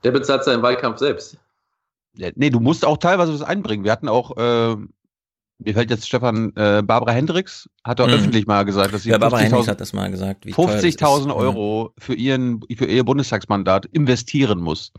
Der 0.05 0.13
bezahlt 0.13 0.45
seinen 0.45 0.63
Wahlkampf 0.63 0.99
selbst. 0.99 1.39
Nee, 2.15 2.51
du 2.51 2.61
musst 2.61 2.87
auch 2.87 2.97
teilweise 2.97 3.35
was 3.35 3.43
einbringen. 3.43 3.85
Wir 3.85 3.93
hatten 3.93 4.09
auch 4.09 4.37
äh, 4.39 4.77
mir 5.59 5.75
fällt 5.75 5.91
jetzt 5.91 6.07
Stefan, 6.07 6.53
äh, 6.57 6.83
Barbara 6.83 7.13
Hendricks 7.13 7.69
hat 7.85 7.99
doch 7.99 8.07
mhm. 8.07 8.15
öffentlich 8.15 8.47
mal 8.47 8.65
gesagt, 8.65 8.93
dass 8.93 9.03
sie 9.05 9.11
ja, 9.11 9.17
50.000 9.17 9.69
hat 9.69 9.81
das 9.81 9.93
mal 9.93 10.11
gesagt, 10.11 10.45
50.000 10.45 11.35
Euro 11.35 11.93
für 11.99 12.15
ihren 12.15 12.61
für 12.77 12.87
ihr 12.87 13.05
Bundestagsmandat 13.05 13.87
investieren 13.87 14.61
muss. 14.61 14.93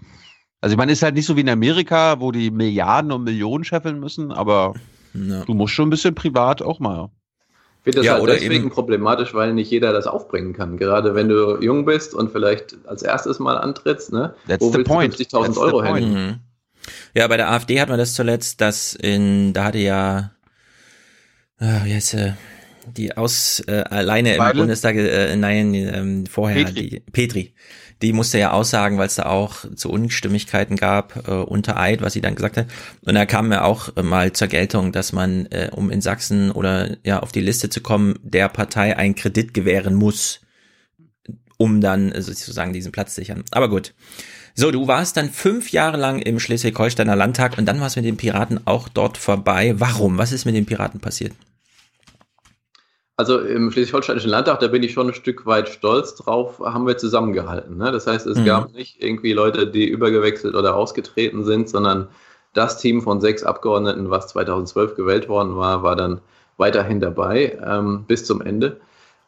Also 0.61 0.73
ich 0.73 0.77
meine, 0.77 0.91
ist 0.91 1.03
halt 1.03 1.13
nicht 1.13 1.27
so 1.27 1.35
wie 1.35 1.41
in 1.41 1.49
Amerika, 1.49 2.19
wo 2.19 2.31
die 2.31 2.49
Milliarden 2.49 3.11
und 3.11 3.23
Millionen 3.23 3.63
scheffeln 3.63 3.99
müssen, 3.99 4.31
aber 4.31 4.73
ja. 5.13 5.43
du 5.45 5.53
musst 5.53 5.73
schon 5.73 5.87
ein 5.87 5.91
bisschen 5.91 6.15
privat 6.15 6.61
auch 6.63 6.79
mal. 6.79 7.09
Ich 7.79 7.93
finde 7.93 7.97
das 7.97 8.05
ja, 8.07 8.13
halt 8.13 8.27
deswegen 8.27 8.65
eben, 8.65 8.69
problematisch, 8.69 9.33
weil 9.33 9.53
nicht 9.53 9.71
jeder 9.71 9.93
das 9.93 10.07
aufbringen 10.07 10.53
kann. 10.53 10.77
Gerade 10.77 11.15
wenn 11.15 11.29
du 11.29 11.61
jung 11.61 11.85
bist 11.85 12.13
und 12.13 12.31
vielleicht 12.31 12.75
als 12.85 13.03
erstes 13.03 13.39
mal 13.39 13.57
antrittst, 13.57 14.11
ne? 14.11 14.33
That's 14.47 14.61
wo 14.61 14.73
willst 14.73 14.89
50.000 14.91 15.57
Euro 15.57 15.83
hin? 15.83 16.13
Mhm. 16.13 16.35
Ja, 17.13 17.27
bei 17.27 17.37
der 17.37 17.51
AfD 17.51 17.79
hat 17.79 17.89
man 17.89 17.97
das 17.97 18.13
zuletzt, 18.13 18.59
dass 18.59 18.93
in, 18.95 19.53
da 19.53 19.65
hatte 19.65 19.77
ja 19.77 20.31
wie 21.59 21.93
heißt, 21.93 22.13
äh, 22.15 22.33
die 22.95 23.15
aus 23.15 23.61
äh, 23.67 23.83
alleine 23.89 24.37
Weidel? 24.37 24.51
im 24.51 24.57
Bundestag, 24.57 24.95
äh, 24.95 25.35
nein, 25.35 25.73
ähm, 25.73 26.25
vorher 26.25 26.65
Petri. 26.65 26.89
die 26.89 26.99
Petri. 26.99 27.53
Die 28.01 28.13
musste 28.13 28.37
ja 28.37 28.51
aussagen, 28.51 28.99
weil 28.99 29.07
es 29.07 29.15
da 29.15 29.25
auch 29.25 29.65
zu 29.75 29.89
Unstimmigkeiten 29.89 30.75
gab 30.75 31.27
äh, 31.27 31.31
unter 31.31 31.77
Eid, 31.77 32.01
was 32.01 32.13
sie 32.13 32.21
dann 32.21 32.35
gesagt 32.35 32.57
hat. 32.57 32.67
Und 33.01 33.15
da 33.15 33.25
kam 33.25 33.51
ja 33.51 33.63
auch 33.63 33.95
äh, 33.97 34.03
mal 34.03 34.33
zur 34.33 34.47
Geltung, 34.47 34.91
dass 34.91 35.13
man, 35.13 35.47
äh, 35.47 35.69
um 35.71 35.89
in 35.89 36.01
Sachsen 36.01 36.51
oder 36.51 36.95
ja 37.03 37.19
auf 37.21 37.31
die 37.31 37.41
Liste 37.41 37.69
zu 37.69 37.81
kommen, 37.81 38.19
der 38.21 38.49
Partei 38.49 38.95
einen 38.95 39.15
Kredit 39.15 39.53
gewähren 39.53 39.95
muss, 39.95 40.41
um 41.57 41.81
dann 41.81 42.11
äh, 42.11 42.21
sozusagen 42.21 42.71
diesen 42.71 42.91
Platz 42.91 43.15
sichern. 43.15 43.43
Aber 43.51 43.67
gut. 43.67 43.95
So, 44.53 44.71
du 44.71 44.87
warst 44.87 45.17
dann 45.17 45.29
fünf 45.29 45.71
Jahre 45.71 45.97
lang 45.97 46.19
im 46.19 46.39
Schleswig-Holsteiner 46.39 47.15
Landtag 47.15 47.57
und 47.57 47.65
dann 47.65 47.79
war 47.79 47.87
es 47.87 47.95
mit 47.95 48.05
den 48.05 48.17
Piraten 48.17 48.59
auch 48.65 48.89
dort 48.89 49.17
vorbei. 49.17 49.75
Warum? 49.77 50.17
Was 50.17 50.31
ist 50.31 50.45
mit 50.45 50.55
den 50.55 50.65
Piraten 50.65 50.99
passiert? 50.99 51.33
Also 53.19 53.39
im 53.39 53.71
Schleswig-Holsteinischen 53.71 54.29
Landtag, 54.29 54.59
da 54.59 54.67
bin 54.67 54.83
ich 54.83 54.93
schon 54.93 55.07
ein 55.07 55.13
Stück 55.15 55.47
weit 55.47 55.69
stolz 55.69 56.13
drauf, 56.15 56.59
haben 56.59 56.85
wir 56.85 56.97
zusammengehalten. 56.97 57.75
Ne? 57.75 57.91
Das 57.91 58.05
heißt, 58.05 58.27
es 58.27 58.37
Mhm. 58.37 58.45
gab 58.45 58.73
nicht 58.73 59.01
irgendwie 59.03 59.33
Leute, 59.33 59.65
die 59.65 59.87
übergewechselt 59.87 60.53
oder 60.55 60.75
ausgetreten 60.75 61.43
sind, 61.43 61.67
sondern 61.67 62.09
das 62.53 62.77
Team 62.77 63.01
von 63.01 63.19
sechs 63.19 63.43
Abgeordneten, 63.43 64.11
was 64.11 64.27
2012 64.27 64.95
gewählt 64.95 65.29
worden 65.29 65.55
war, 65.57 65.81
war 65.81 65.95
dann 65.95 66.21
weiterhin 66.57 66.99
dabei 66.99 67.57
ähm, 67.65 68.05
bis 68.07 68.23
zum 68.25 68.41
Ende. 68.41 68.79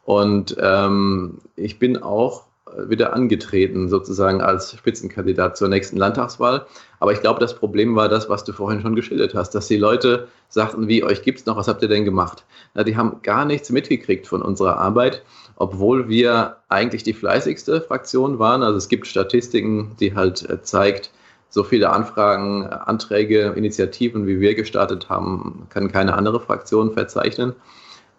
Und 0.04 0.56
ähm, 0.60 1.38
ich 1.56 1.78
bin 1.80 2.00
auch 2.00 2.44
wieder 2.86 3.12
angetreten, 3.12 3.88
sozusagen 3.88 4.40
als 4.40 4.72
Spitzenkandidat 4.76 5.56
zur 5.56 5.68
nächsten 5.68 5.96
Landtagswahl. 5.96 6.66
Aber 7.00 7.12
ich 7.12 7.20
glaube, 7.20 7.40
das 7.40 7.56
Problem 7.56 7.96
war 7.96 8.08
das, 8.08 8.28
was 8.28 8.44
du 8.44 8.52
vorhin 8.52 8.82
schon 8.82 8.94
geschildert 8.94 9.34
hast, 9.34 9.54
dass 9.54 9.66
die 9.66 9.78
Leute 9.78 10.28
sagten, 10.48 10.86
wie, 10.86 11.02
euch 11.02 11.22
gibt's 11.22 11.46
noch, 11.46 11.56
was 11.56 11.66
habt 11.66 11.82
ihr 11.82 11.88
denn 11.88 12.04
gemacht? 12.04 12.44
Na, 12.74 12.84
die 12.84 12.96
haben 12.96 13.22
gar 13.22 13.46
nichts 13.46 13.70
mitgekriegt 13.70 14.26
von 14.26 14.42
unserer 14.42 14.78
Arbeit, 14.78 15.22
obwohl 15.56 16.08
wir 16.08 16.58
eigentlich 16.68 17.02
die 17.02 17.14
fleißigste 17.14 17.80
Fraktion 17.80 18.38
waren. 18.38 18.62
Also 18.62 18.76
es 18.76 18.88
gibt 18.88 19.06
Statistiken, 19.06 19.96
die 19.98 20.14
halt 20.14 20.48
äh, 20.48 20.62
zeigt, 20.62 21.10
so 21.48 21.64
viele 21.64 21.90
Anfragen, 21.90 22.64
äh, 22.64 22.68
Anträge, 22.68 23.54
Initiativen, 23.56 24.26
wie 24.26 24.38
wir 24.38 24.54
gestartet 24.54 25.08
haben, 25.08 25.66
kann 25.70 25.90
keine 25.90 26.14
andere 26.14 26.38
Fraktion 26.38 26.92
verzeichnen. 26.92 27.54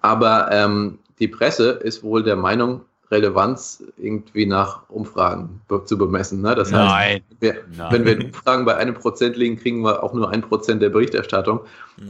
Aber 0.01 0.51
ähm, 0.51 0.97
die 1.19 1.27
Presse 1.27 1.69
ist 1.69 2.01
wohl 2.01 2.23
der 2.23 2.35
Meinung, 2.35 2.81
Relevanz 3.11 3.83
irgendwie 3.98 4.45
nach 4.45 4.90
Umfragen 4.90 5.61
zu 5.85 5.98
bemessen. 5.98 6.41
Ne? 6.41 6.56
Das 6.56 6.72
heißt, 6.72 6.90
Nein. 6.90 7.22
wir, 7.40 7.56
Nein. 7.77 7.91
wenn 7.91 8.06
wir 8.06 8.14
in 8.14 8.25
Umfragen 8.27 8.65
bei 8.65 8.75
einem 8.77 8.93
Prozent 8.93 9.35
liegen, 9.35 9.57
kriegen 9.57 9.81
wir 9.81 10.01
auch 10.01 10.14
nur 10.14 10.30
ein 10.30 10.41
Prozent 10.41 10.81
der 10.81 10.90
Berichterstattung. 10.90 11.59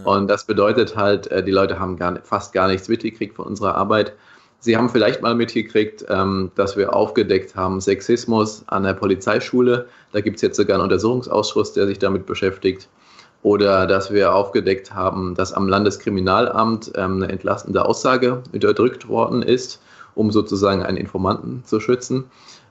Und 0.03 0.29
das 0.29 0.45
bedeutet 0.45 0.95
halt, 0.95 1.27
äh, 1.27 1.43
die 1.43 1.51
Leute 1.51 1.79
haben 1.79 1.97
gar, 1.97 2.19
fast 2.23 2.53
gar 2.53 2.67
nichts 2.67 2.87
mitgekriegt 2.87 3.35
von 3.35 3.45
unserer 3.45 3.75
Arbeit. 3.75 4.13
Sie 4.59 4.77
haben 4.77 4.89
vielleicht 4.89 5.23
mal 5.23 5.33
mitgekriegt, 5.33 6.05
ähm, 6.09 6.51
dass 6.53 6.77
wir 6.77 6.95
aufgedeckt 6.95 7.55
haben 7.55 7.81
Sexismus 7.81 8.63
an 8.67 8.83
der 8.83 8.93
Polizeischule. 8.93 9.87
Da 10.11 10.21
gibt 10.21 10.35
es 10.35 10.43
jetzt 10.43 10.55
sogar 10.55 10.75
einen 10.75 10.83
Untersuchungsausschuss, 10.83 11.73
der 11.73 11.87
sich 11.87 11.97
damit 11.97 12.27
beschäftigt. 12.27 12.87
Oder 13.41 13.87
dass 13.87 14.11
wir 14.11 14.35
aufgedeckt 14.35 14.93
haben, 14.93 15.33
dass 15.33 15.51
am 15.51 15.67
Landeskriminalamt 15.67 16.91
ähm, 16.95 17.23
eine 17.23 17.31
entlastende 17.31 17.83
Aussage 17.83 18.43
unterdrückt 18.53 19.07
worden 19.07 19.41
ist, 19.41 19.81
um 20.15 20.31
sozusagen 20.31 20.83
einen 20.83 20.97
Informanten 20.97 21.63
zu 21.65 21.79
schützen. 21.79 22.25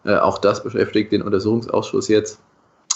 Äh, 0.04 0.16
auch 0.16 0.38
das 0.38 0.62
beschäftigt 0.62 1.12
den 1.12 1.22
Untersuchungsausschuss 1.22 2.08
jetzt. 2.08 2.38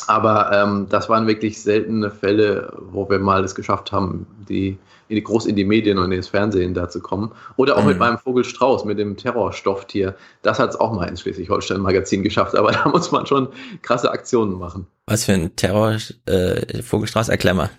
Aber 0.06 0.50
ähm, 0.52 0.86
das 0.90 1.08
waren 1.08 1.26
wirklich 1.26 1.62
seltene 1.62 2.10
Fälle, 2.10 2.72
wo 2.90 3.08
wir 3.08 3.18
mal 3.18 3.42
es 3.44 3.54
geschafft 3.54 3.90
haben, 3.92 4.26
die, 4.48 4.76
in 5.08 5.16
die, 5.16 5.22
groß 5.24 5.46
in 5.46 5.56
die 5.56 5.64
Medien 5.64 5.98
und 5.98 6.12
ins 6.12 6.28
Fernsehen 6.28 6.74
da 6.74 6.88
zu 6.88 7.00
kommen. 7.00 7.30
Oder 7.56 7.76
auch 7.76 7.82
Mhm. 7.82 7.88
mit 7.88 7.98
meinem 7.98 8.18
Vogel 8.18 8.44
Strauß, 8.44 8.84
mit 8.84 8.98
dem 8.98 9.16
Terrorstofftier. 9.16 10.14
Das 10.42 10.58
hat 10.58 10.70
es 10.70 10.76
auch 10.76 10.92
mal 10.92 11.06
ins 11.06 11.20
Schleswig-Holstein-Magazin 11.22 12.22
geschafft. 12.22 12.54
Aber 12.54 12.72
da 12.72 12.88
muss 12.88 13.12
man 13.12 13.24
schon 13.26 13.48
krasse 13.82 14.10
Aktionen 14.10 14.58
machen. 14.58 14.86
Was 15.06 15.24
für 15.24 15.32
ein 15.32 15.54
Terror, 15.56 15.96
äh, 16.26 16.82
Vogelstrauß, 16.82 17.28
erklär 17.28 17.54
mal. 17.54 17.70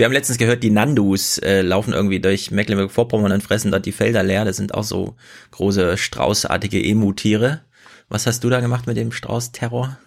Wir 0.00 0.06
haben 0.06 0.14
letztens 0.14 0.38
gehört, 0.38 0.62
die 0.62 0.70
Nandus 0.70 1.36
äh, 1.36 1.60
laufen 1.60 1.92
irgendwie 1.92 2.20
durch 2.20 2.50
Mecklenburg-Vorpommern 2.50 3.32
und 3.32 3.42
fressen 3.42 3.70
dort 3.70 3.84
die 3.84 3.92
Felder 3.92 4.22
leer. 4.22 4.46
Das 4.46 4.56
sind 4.56 4.72
auch 4.72 4.82
so 4.82 5.14
große 5.50 5.98
straußartige 5.98 6.82
Emu-Tiere. 6.82 7.60
Was 8.08 8.26
hast 8.26 8.42
du 8.42 8.48
da 8.48 8.60
gemacht 8.60 8.86
mit 8.86 8.96
dem 8.96 9.12
Strauß-Terror? 9.12 9.98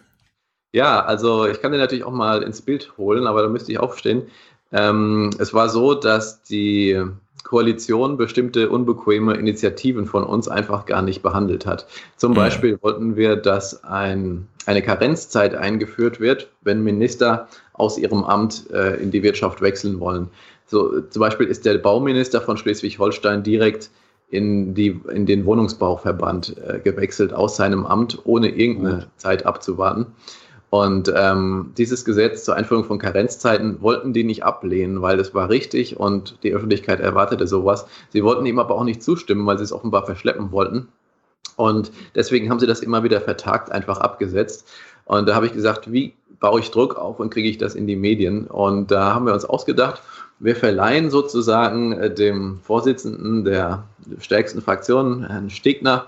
Ja, 0.71 1.05
also 1.05 1.45
ich 1.45 1.61
kann 1.61 1.73
den 1.73 1.79
natürlich 1.79 2.05
auch 2.05 2.11
mal 2.11 2.41
ins 2.41 2.63
Bild 2.63 2.97
holen, 2.97 3.27
aber 3.27 3.43
da 3.43 3.49
müsste 3.49 3.71
ich 3.71 3.77
aufstehen. 3.77 4.23
Ähm, 4.71 5.29
es 5.37 5.53
war 5.53 5.69
so, 5.69 5.93
dass 5.93 6.41
die 6.41 6.99
Koalition 7.43 8.17
bestimmte 8.17 8.69
unbequeme 8.69 9.35
Initiativen 9.35 10.07
von 10.07 10.23
uns 10.23 10.47
einfach 10.47 10.87
gar 10.87 11.03
nicht 11.03 11.21
behandelt 11.21 11.67
hat. 11.67 11.85
Zum. 12.17 12.33
Beispiel 12.33 12.79
wollten 12.81 13.15
wir, 13.15 13.35
dass 13.35 13.83
ein, 13.83 14.47
eine 14.65 14.81
Karenzzeit 14.81 15.53
eingeführt 15.53 16.19
wird, 16.19 16.49
wenn 16.61 16.83
Minister 16.83 17.47
aus 17.73 17.97
ihrem 17.97 18.23
Amt 18.23 18.69
äh, 18.71 18.95
in 19.01 19.11
die 19.11 19.23
Wirtschaft 19.23 19.61
wechseln 19.61 19.99
wollen. 19.99 20.29
So, 20.65 21.01
zum 21.01 21.19
Beispiel 21.19 21.47
ist 21.47 21.65
der 21.65 21.77
Bauminister 21.77 22.41
von 22.41 22.57
Schleswig-Holstein 22.57 23.43
direkt 23.43 23.89
in, 24.29 24.73
die, 24.73 24.99
in 25.11 25.25
den 25.25 25.45
Wohnungsbauverband 25.45 26.55
äh, 26.57 26.79
gewechselt 26.79 27.33
aus 27.33 27.55
seinem 27.55 27.85
Amt, 27.85 28.19
ohne 28.23 28.49
irgendeine 28.49 29.07
Zeit 29.17 29.45
abzuwarten. 29.45 30.07
Und 30.73 31.13
ähm, 31.15 31.71
dieses 31.77 32.03
Gesetz 32.03 32.45
zur 32.45 32.55
Einführung 32.55 32.83
von 32.85 32.97
Karenzzeiten 32.97 33.79
wollten 33.83 34.11
die 34.11 34.23
nicht 34.23 34.43
ablehnen, 34.43 35.03
weil 35.03 35.19
es 35.19 35.35
war 35.35 35.49
richtig 35.49 35.99
und 35.99 36.39
die 36.41 36.51
Öffentlichkeit 36.51 36.99
erwartete 36.99 37.45
sowas. 37.45 37.85
Sie 38.09 38.23
wollten 38.23 38.43
ihm 38.47 38.57
aber 38.57 38.73
auch 38.73 38.83
nicht 38.83 39.03
zustimmen, 39.03 39.45
weil 39.45 39.59
sie 39.59 39.65
es 39.65 39.71
offenbar 39.71 40.07
verschleppen 40.07 40.51
wollten. 40.51 40.87
Und 41.57 41.91
deswegen 42.15 42.49
haben 42.49 42.59
sie 42.59 42.65
das 42.65 42.79
immer 42.79 43.03
wieder 43.03 43.21
vertagt, 43.21 43.71
einfach 43.71 43.99
abgesetzt. 43.99 44.67
Und 45.05 45.27
da 45.27 45.35
habe 45.35 45.45
ich 45.47 45.53
gesagt, 45.53 45.91
wie 45.91 46.13
baue 46.39 46.59
ich 46.59 46.71
Druck 46.71 46.95
auf 46.95 47.19
und 47.19 47.29
kriege 47.29 47.49
ich 47.49 47.57
das 47.57 47.75
in 47.75 47.87
die 47.87 47.95
Medien? 47.95 48.47
Und 48.47 48.91
da 48.91 49.13
haben 49.13 49.25
wir 49.25 49.33
uns 49.33 49.45
ausgedacht, 49.45 50.01
wir 50.39 50.55
verleihen 50.55 51.09
sozusagen 51.09 51.93
äh, 51.93 52.13
dem 52.13 52.59
Vorsitzenden 52.63 53.45
der 53.45 53.83
stärksten 54.19 54.61
Fraktion, 54.61 55.25
Herrn 55.25 55.49
Stegner, 55.49 56.07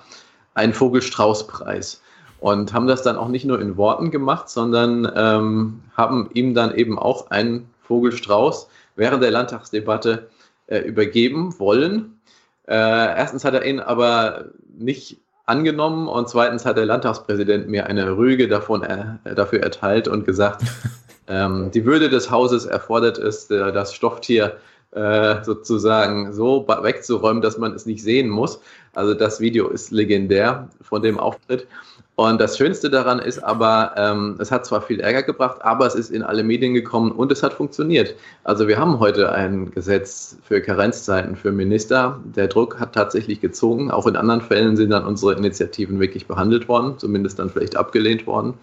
einen 0.54 0.74
Vogelstrauß-Preis 0.74 2.02
und 2.40 2.74
haben 2.74 2.88
das 2.88 3.02
dann 3.02 3.18
auch 3.18 3.28
nicht 3.28 3.46
nur 3.46 3.62
in 3.62 3.78
Worten 3.78 4.12
gemacht, 4.12 4.50
sondern 4.50 5.12
ähm, 5.16 5.82
haben 5.96 6.30
ihm 6.34 6.54
dann 6.54 6.76
eben 6.76 7.00
auch 7.00 7.32
einen 7.32 7.70
Vogelstrauß 7.84 8.68
während 8.96 9.24
der 9.24 9.32
Landtagsdebatte 9.32 10.30
äh, 10.68 10.80
übergeben 10.80 11.58
wollen. 11.60 12.20
Äh, 12.68 12.74
erstens 12.76 13.46
hat 13.46 13.54
er 13.54 13.66
ihn 13.66 13.80
aber 13.80 14.46
nicht 14.78 15.18
angenommen 15.46 16.08
und 16.08 16.30
zweitens 16.30 16.66
hat 16.66 16.78
der 16.78 16.86
Landtagspräsident 16.86 17.68
mir 17.68 17.88
eine 17.88 18.18
Rüge 18.18 18.48
davon 18.48 18.84
er, 18.84 19.20
dafür 19.36 19.62
erteilt 19.62 20.08
und 20.08 20.26
gesagt, 20.26 20.64
ähm, 21.28 21.72
die 21.72 21.86
Würde 21.86 22.10
des 22.10 22.32
Hauses 22.32 22.66
erfordert 22.66 23.18
es, 23.18 23.50
äh, 23.52 23.72
das 23.72 23.94
Stofftier 23.94 24.58
äh, 24.92 25.44
sozusagen 25.44 26.32
so 26.32 26.66
wegzuräumen, 26.68 27.42
dass 27.42 27.58
man 27.58 27.74
es 27.74 27.86
nicht 27.86 28.02
sehen 28.02 28.30
muss. 28.30 28.62
Also 28.94 29.14
das 29.14 29.40
Video 29.42 29.68
ist 29.68 29.92
legendär 29.92 30.70
von 30.82 31.02
dem 31.02 31.20
Auftritt. 31.20 31.68
Und 32.16 32.40
das 32.40 32.58
Schönste 32.58 32.90
daran 32.90 33.20
ist 33.20 33.40
aber, 33.44 33.94
ähm, 33.98 34.38
es 34.40 34.50
hat 34.50 34.66
zwar 34.66 34.82
viel 34.82 35.02
Ärger 35.02 35.24
gebracht, 35.24 35.58
aber 35.62 35.86
es 35.86 35.96
ist 35.96 36.12
in 36.12 36.24
alle 36.24 36.44
Medien 36.44 36.74
gekommen 36.74 37.12
und 37.12 37.30
es 37.30 37.44
hat 37.44 37.54
funktioniert. 37.54 38.16
Also 38.46 38.70
wir 38.70 38.78
haben 38.78 39.00
heute 39.00 39.34
ein 39.34 39.70
Gesetz 39.72 40.38
für 40.42 40.62
Karenzzeiten 40.62 41.36
für 41.36 41.52
Minister. 41.52 42.22
Der 42.24 42.48
Druck 42.48 42.80
hat 42.80 42.96
tatsächlich 42.96 43.42
gezogen. 43.42 43.92
Auch 43.92 44.08
in 44.08 44.16
anderen 44.16 44.40
Fällen 44.40 44.78
sind 44.78 44.92
dann 44.92 45.06
unsere 45.06 45.34
Initiativen 45.34 46.00
wirklich 46.00 46.26
behandelt 46.26 46.70
worden, 46.70 46.98
zumindest 46.98 47.38
dann 47.40 47.50
vielleicht 47.50 47.76
abgelehnt 47.76 48.26
worden. 48.26 48.54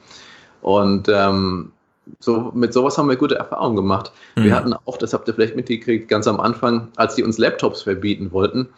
Und 0.63 1.11
ähm, 1.11 1.73
so, 2.21 2.53
mit 2.55 2.73
sowas 2.73 2.97
haben 2.97 3.09
wir 3.09 3.17
gute 3.17 3.35
Erfahrungen 3.35 3.77
gemacht. 3.77 4.13
Mhm. 4.37 4.45
Wir 4.45 4.57
hatten 4.57 4.73
auch, 4.73 4.97
das 4.97 5.13
habt 5.13 5.29
ihr 5.29 5.35
vielleicht 5.35 5.57
mitgekriegt, 5.57 6.09
ganz 6.09 6.27
am 6.27 6.41
Anfang, 6.41 6.89
als 6.97 7.17
die 7.17 7.23
uns 7.23 7.37
Laptops 7.37 7.83
verbieten 7.83 8.33
wollten, 8.33 8.69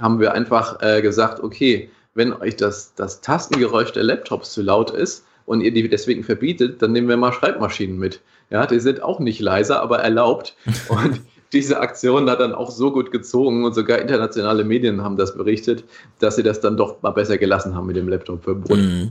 haben 0.00 0.20
wir 0.20 0.32
einfach 0.32 0.80
äh, 0.80 1.02
gesagt, 1.02 1.42
okay, 1.42 1.90
wenn 2.14 2.32
euch 2.32 2.56
das, 2.56 2.94
das 2.94 3.20
Tastengeräusch 3.20 3.92
der 3.92 4.02
Laptops 4.02 4.52
zu 4.52 4.62
laut 4.62 4.90
ist 4.90 5.24
und 5.46 5.60
ihr 5.60 5.72
die 5.72 5.88
deswegen 5.88 6.24
verbietet, 6.24 6.82
dann 6.82 6.92
nehmen 6.92 7.08
wir 7.08 7.16
mal 7.16 7.32
Schreibmaschinen 7.32 7.98
mit. 7.98 8.20
Ja, 8.50 8.66
die 8.66 8.80
sind 8.80 9.02
auch 9.02 9.18
nicht 9.18 9.40
leiser, 9.40 9.80
aber 9.82 10.00
erlaubt. 10.00 10.56
Und 10.88 11.22
diese 11.52 11.80
Aktion 11.80 12.28
hat 12.30 12.40
dann 12.40 12.54
auch 12.54 12.70
so 12.70 12.92
gut 12.92 13.10
gezogen 13.10 13.64
und 13.66 13.74
sogar 13.74 13.98
internationale 13.98 14.64
Medien 14.64 15.02
haben 15.02 15.18
das 15.18 15.36
berichtet, 15.36 15.84
dass 16.18 16.36
sie 16.36 16.42
das 16.42 16.60
dann 16.60 16.78
doch 16.78 17.02
mal 17.02 17.10
besser 17.10 17.36
gelassen 17.36 17.74
haben 17.74 17.86
mit 17.86 17.96
dem 17.96 18.08
Laptop-Verbot. 18.08 18.78
Mhm. 18.78 19.10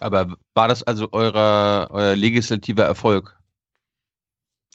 Aber 0.00 0.34
war 0.54 0.68
das 0.68 0.82
also 0.82 1.08
euer, 1.12 1.88
euer 1.90 2.14
legislativer 2.16 2.84
Erfolg? 2.84 3.37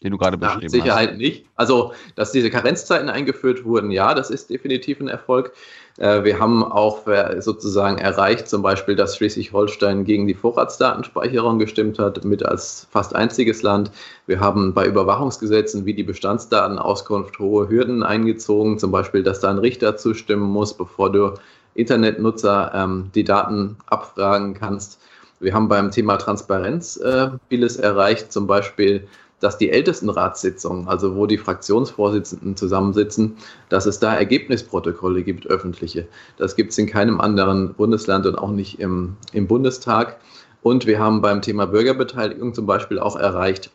Den 0.02 0.12
du 0.12 0.18
gerade 0.18 0.38
beschrieben 0.38 0.70
Sicherheit 0.70 1.12
hast. 1.12 1.18
nicht. 1.18 1.46
Also, 1.56 1.94
dass 2.16 2.32
diese 2.32 2.50
Karenzzeiten 2.50 3.10
eingeführt 3.10 3.64
wurden, 3.64 3.92
ja, 3.92 4.14
das 4.14 4.30
ist 4.30 4.50
definitiv 4.50 5.00
ein 5.00 5.08
Erfolg. 5.08 5.54
Äh, 5.98 6.24
Wir 6.24 6.40
haben 6.40 6.64
auch 6.64 7.08
äh, 7.08 7.42
sozusagen 7.42 8.00
erreicht, 8.00 8.50
zum 8.50 8.62
Beispiel, 8.62 8.96
dass 8.96 9.16
Schleswig-Holstein 9.16 10.04
gegen 10.04 10.28
die 10.28 10.34
Vorratsdatenspeicherung 10.34 11.60
gestimmt 11.60 12.00
hat, 12.00 12.24
mit 12.26 12.44
als 12.44 12.88
fast 12.92 13.16
einziges 13.16 13.62
Land. 13.62 13.92
Wir 14.26 14.40
haben 14.40 14.74
bei 14.74 14.86
Überwachungsgesetzen 14.88 15.86
wie 15.86 15.94
die 15.94 16.04
Bestandsdatenauskunft 16.04 17.40
hohe 17.40 17.70
Hürden 17.70 18.04
eingezogen, 18.04 18.80
zum 18.80 18.92
Beispiel, 18.92 19.24
dass 19.24 19.40
da 19.40 19.52
ein 19.52 19.60
Richter 19.60 19.96
zustimmen 19.96 20.50
muss, 20.50 20.74
bevor 20.74 21.12
du 21.12 21.34
Internetnutzer 21.76 22.72
ähm, 22.74 23.10
die 23.16 23.24
Daten 23.24 23.78
abfragen 23.86 24.54
kannst. 24.54 25.00
Wir 25.40 25.54
haben 25.54 25.68
beim 25.68 25.92
Thema 25.92 26.18
Transparenz 26.18 26.98
äh, 26.98 27.30
vieles 27.50 27.76
erreicht, 27.76 28.32
zum 28.32 28.48
Beispiel, 28.48 29.08
dass 29.44 29.58
die 29.58 29.72
Ältestenratssitzungen, 29.72 30.88
also 30.88 31.18
wo 31.18 31.26
die 31.26 31.38
Fraktionsvorsitzenden 31.38 32.56
zusammensitzen, 32.56 33.36
dass 33.68 33.86
es 33.86 34.00
da 34.00 34.16
Ergebnisprotokolle 34.16 35.22
gibt, 35.22 35.48
öffentliche. 35.48 36.08
Das 36.38 36.56
gibt 36.56 36.72
es 36.72 36.78
in 36.78 36.88
keinem 36.88 37.20
anderen 37.20 37.74
Bundesland 37.74 38.26
und 38.26 38.38
auch 38.38 38.52
nicht 38.52 38.80
im, 38.80 39.18
im 39.34 39.48
Bundestag. 39.48 40.18
Und 40.62 40.88
wir 40.88 40.98
haben 41.00 41.22
beim 41.22 41.42
Thema 41.42 41.66
Bürgerbeteiligung 41.66 42.54
zum 42.54 42.66
Beispiel 42.66 43.00
auch 43.00 43.18
erreicht, 43.18 43.70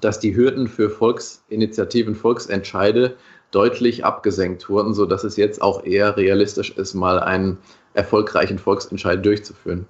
dass 0.00 0.18
die 0.18 0.34
Hürden 0.34 0.66
für 0.66 0.88
Volksinitiativen, 0.88 2.14
Volksentscheide 2.14 3.16
deutlich 3.50 4.06
abgesenkt 4.06 4.70
wurden, 4.70 4.94
sodass 4.94 5.24
es 5.24 5.36
jetzt 5.36 5.60
auch 5.60 5.84
eher 5.84 6.16
realistisch 6.16 6.70
ist, 6.70 6.94
mal 6.94 7.20
einen 7.20 7.58
erfolgreichen 7.92 8.58
Volksentscheid 8.58 9.22
durchzuführen. 9.22 9.86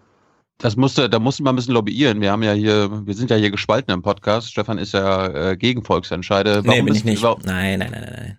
Das 0.62 0.76
musste, 0.76 1.10
da 1.10 1.18
musste 1.18 1.42
man 1.42 1.54
ein 1.54 1.56
bisschen 1.56 1.74
lobbyieren. 1.74 2.20
Wir 2.20 2.30
haben 2.30 2.42
ja 2.44 2.52
hier, 2.52 3.04
wir 3.04 3.14
sind 3.14 3.30
ja 3.30 3.36
hier 3.36 3.50
gespalten 3.50 3.92
im 3.92 4.00
Podcast. 4.00 4.50
Stefan 4.52 4.78
ist 4.78 4.94
ja 4.94 5.50
äh, 5.50 5.56
gegen 5.56 5.84
Volksentscheide. 5.84 6.62
nee, 6.64 6.80
bin 6.82 6.94
ich 6.94 7.04
nicht. 7.04 7.20
Nein, 7.22 7.80
nein, 7.80 7.90
nein, 7.90 7.90
nein. 7.92 8.38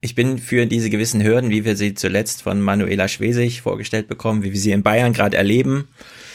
Ich 0.00 0.14
bin 0.14 0.38
für 0.38 0.66
diese 0.66 0.88
gewissen 0.88 1.22
Hürden, 1.22 1.50
wie 1.50 1.64
wir 1.64 1.76
sie 1.76 1.94
zuletzt 1.94 2.42
von 2.42 2.60
Manuela 2.60 3.08
Schwesig 3.08 3.60
vorgestellt 3.62 4.06
bekommen, 4.06 4.44
wie 4.44 4.52
wir 4.52 4.58
sie 4.60 4.70
in 4.70 4.84
Bayern 4.84 5.12
gerade 5.12 5.36
erleben. 5.36 5.88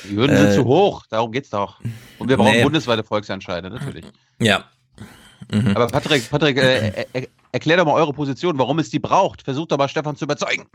Die 0.10 0.16
Hürden 0.16 0.36
sind 0.38 0.48
Äh, 0.50 0.56
zu 0.56 0.66
hoch, 0.66 1.06
darum 1.10 1.32
geht's 1.32 1.50
doch. 1.52 1.80
Und 2.20 2.28
wir 2.30 2.36
brauchen 2.38 2.52
Nee. 2.58 2.64
bundesweite 2.64 3.04
Volksentscheide, 3.04 3.70
natürlich. 3.70 4.06
Ja. 4.42 4.66
Mhm. 5.52 5.70
Aber 5.76 5.88
Patrick, 5.88 6.30
Patrick, 6.30 6.58
äh, 6.58 6.88
äh, 6.90 7.06
äh, 7.14 7.28
erklär 7.54 7.78
doch 7.78 7.86
mal 7.86 7.94
eure 7.94 8.12
Position, 8.14 8.58
warum 8.58 8.80
es 8.80 8.90
die 8.90 9.00
braucht. 9.00 9.42
Versucht 9.42 9.72
doch 9.72 9.78
mal 9.78 9.88
Stefan 9.88 10.18
zu 10.18 10.26
überzeugen. 10.26 10.66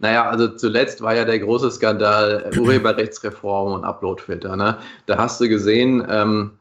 Naja, 0.00 0.28
also 0.28 0.48
zuletzt 0.48 1.02
war 1.02 1.14
ja 1.14 1.24
der 1.24 1.40
große 1.40 1.70
Skandal 1.70 2.50
äh, 2.52 2.58
Urheberrechtsreform 2.58 3.72
und 3.72 3.84
Uploadfilter. 3.84 4.56
Ne? 4.56 4.78
Da 5.06 5.18
hast 5.18 5.40
du 5.40 5.48
gesehen, 5.48 6.06
ähm, 6.08 6.52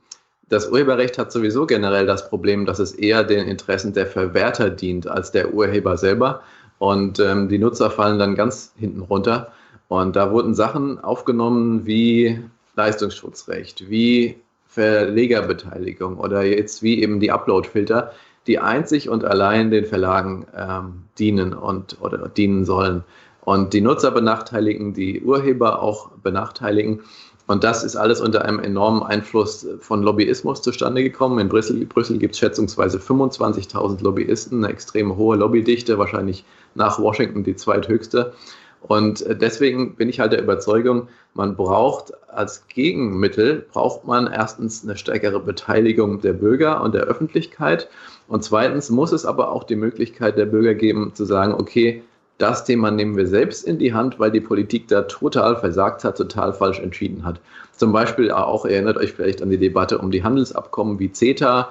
das 0.49 0.69
Urheberrecht 0.69 1.17
hat 1.17 1.31
sowieso 1.31 1.65
generell 1.65 2.05
das 2.05 2.29
Problem, 2.29 2.65
dass 2.65 2.79
es 2.79 2.93
eher 2.93 3.23
den 3.23 3.47
Interessen 3.47 3.93
der 3.93 4.07
Verwerter 4.07 4.69
dient 4.69 5.07
als 5.07 5.31
der 5.31 5.53
Urheber 5.53 5.97
selber. 5.97 6.41
Und 6.79 7.19
ähm, 7.19 7.49
die 7.49 7.57
Nutzer 7.57 7.89
fallen 7.89 8.19
dann 8.19 8.35
ganz 8.35 8.71
hinten 8.77 9.01
runter. 9.01 9.51
Und 9.87 10.15
da 10.15 10.31
wurden 10.31 10.53
Sachen 10.53 10.99
aufgenommen 10.99 11.85
wie 11.85 12.39
Leistungsschutzrecht, 12.75 13.89
wie 13.89 14.37
Verlegerbeteiligung 14.67 16.17
oder 16.17 16.43
jetzt 16.43 16.83
wie 16.83 17.01
eben 17.01 17.19
die 17.19 17.31
Uploadfilter, 17.31 18.11
die 18.45 18.59
einzig 18.59 19.09
und 19.09 19.25
allein 19.25 19.71
den 19.71 19.85
Verlagen 19.85 20.45
ähm, 20.55 21.03
dienen 21.17 21.53
und 21.53 21.97
oder 22.01 22.29
dienen 22.29 22.63
sollen. 22.65 23.03
Und 23.47 23.71
die 23.71 23.79
Nutzer 23.79 24.11
benachteiligen, 24.11 24.93
die 24.93 25.21
Urheber 25.21 25.81
auch 25.81 26.09
benachteiligen. 26.21 26.99
Und 27.47 27.63
das 27.63 27.85
ist 27.85 27.95
alles 27.95 28.19
unter 28.19 28.43
einem 28.43 28.59
enormen 28.59 29.03
Einfluss 29.03 29.65
von 29.79 30.03
Lobbyismus 30.03 30.61
zustande 30.61 31.01
gekommen. 31.01 31.39
In 31.39 31.47
Brüssel, 31.47 31.85
Brüssel 31.85 32.17
gibt 32.17 32.33
es 32.33 32.39
schätzungsweise 32.39 32.97
25.000 32.97 34.03
Lobbyisten, 34.03 34.65
eine 34.65 34.73
extrem 34.73 35.15
hohe 35.15 35.37
Lobbydichte, 35.37 35.97
wahrscheinlich 35.97 36.43
nach 36.75 36.99
Washington 36.99 37.45
die 37.45 37.55
zweithöchste. 37.55 38.33
Und 38.81 39.23
deswegen 39.41 39.95
bin 39.95 40.09
ich 40.09 40.19
halt 40.19 40.33
der 40.33 40.43
Überzeugung, 40.43 41.07
man 41.33 41.55
braucht 41.55 42.11
als 42.29 42.67
Gegenmittel, 42.67 43.65
braucht 43.71 44.05
man 44.05 44.27
erstens 44.27 44.83
eine 44.83 44.97
stärkere 44.97 45.39
Beteiligung 45.39 46.19
der 46.19 46.33
Bürger 46.33 46.83
und 46.83 46.93
der 46.93 47.03
Öffentlichkeit. 47.03 47.87
Und 48.27 48.43
zweitens 48.43 48.89
muss 48.89 49.13
es 49.13 49.25
aber 49.25 49.53
auch 49.53 49.63
die 49.63 49.77
Möglichkeit 49.77 50.37
der 50.37 50.47
Bürger 50.47 50.73
geben, 50.73 51.13
zu 51.13 51.23
sagen, 51.23 51.53
okay, 51.53 52.03
das 52.37 52.65
Thema 52.65 52.91
nehmen 52.91 53.17
wir 53.17 53.27
selbst 53.27 53.65
in 53.65 53.79
die 53.79 53.93
Hand, 53.93 54.19
weil 54.19 54.31
die 54.31 54.41
Politik 54.41 54.87
da 54.87 55.03
total 55.03 55.55
versagt 55.55 56.03
hat, 56.03 56.17
total 56.17 56.53
falsch 56.53 56.79
entschieden 56.79 57.25
hat. 57.25 57.39
Zum 57.75 57.91
Beispiel 57.91 58.31
auch, 58.31 58.65
erinnert 58.65 58.97
euch 58.97 59.13
vielleicht 59.13 59.41
an 59.41 59.49
die 59.49 59.57
Debatte 59.57 59.97
um 59.97 60.11
die 60.11 60.23
Handelsabkommen 60.23 60.99
wie 60.99 61.11
CETA. 61.11 61.69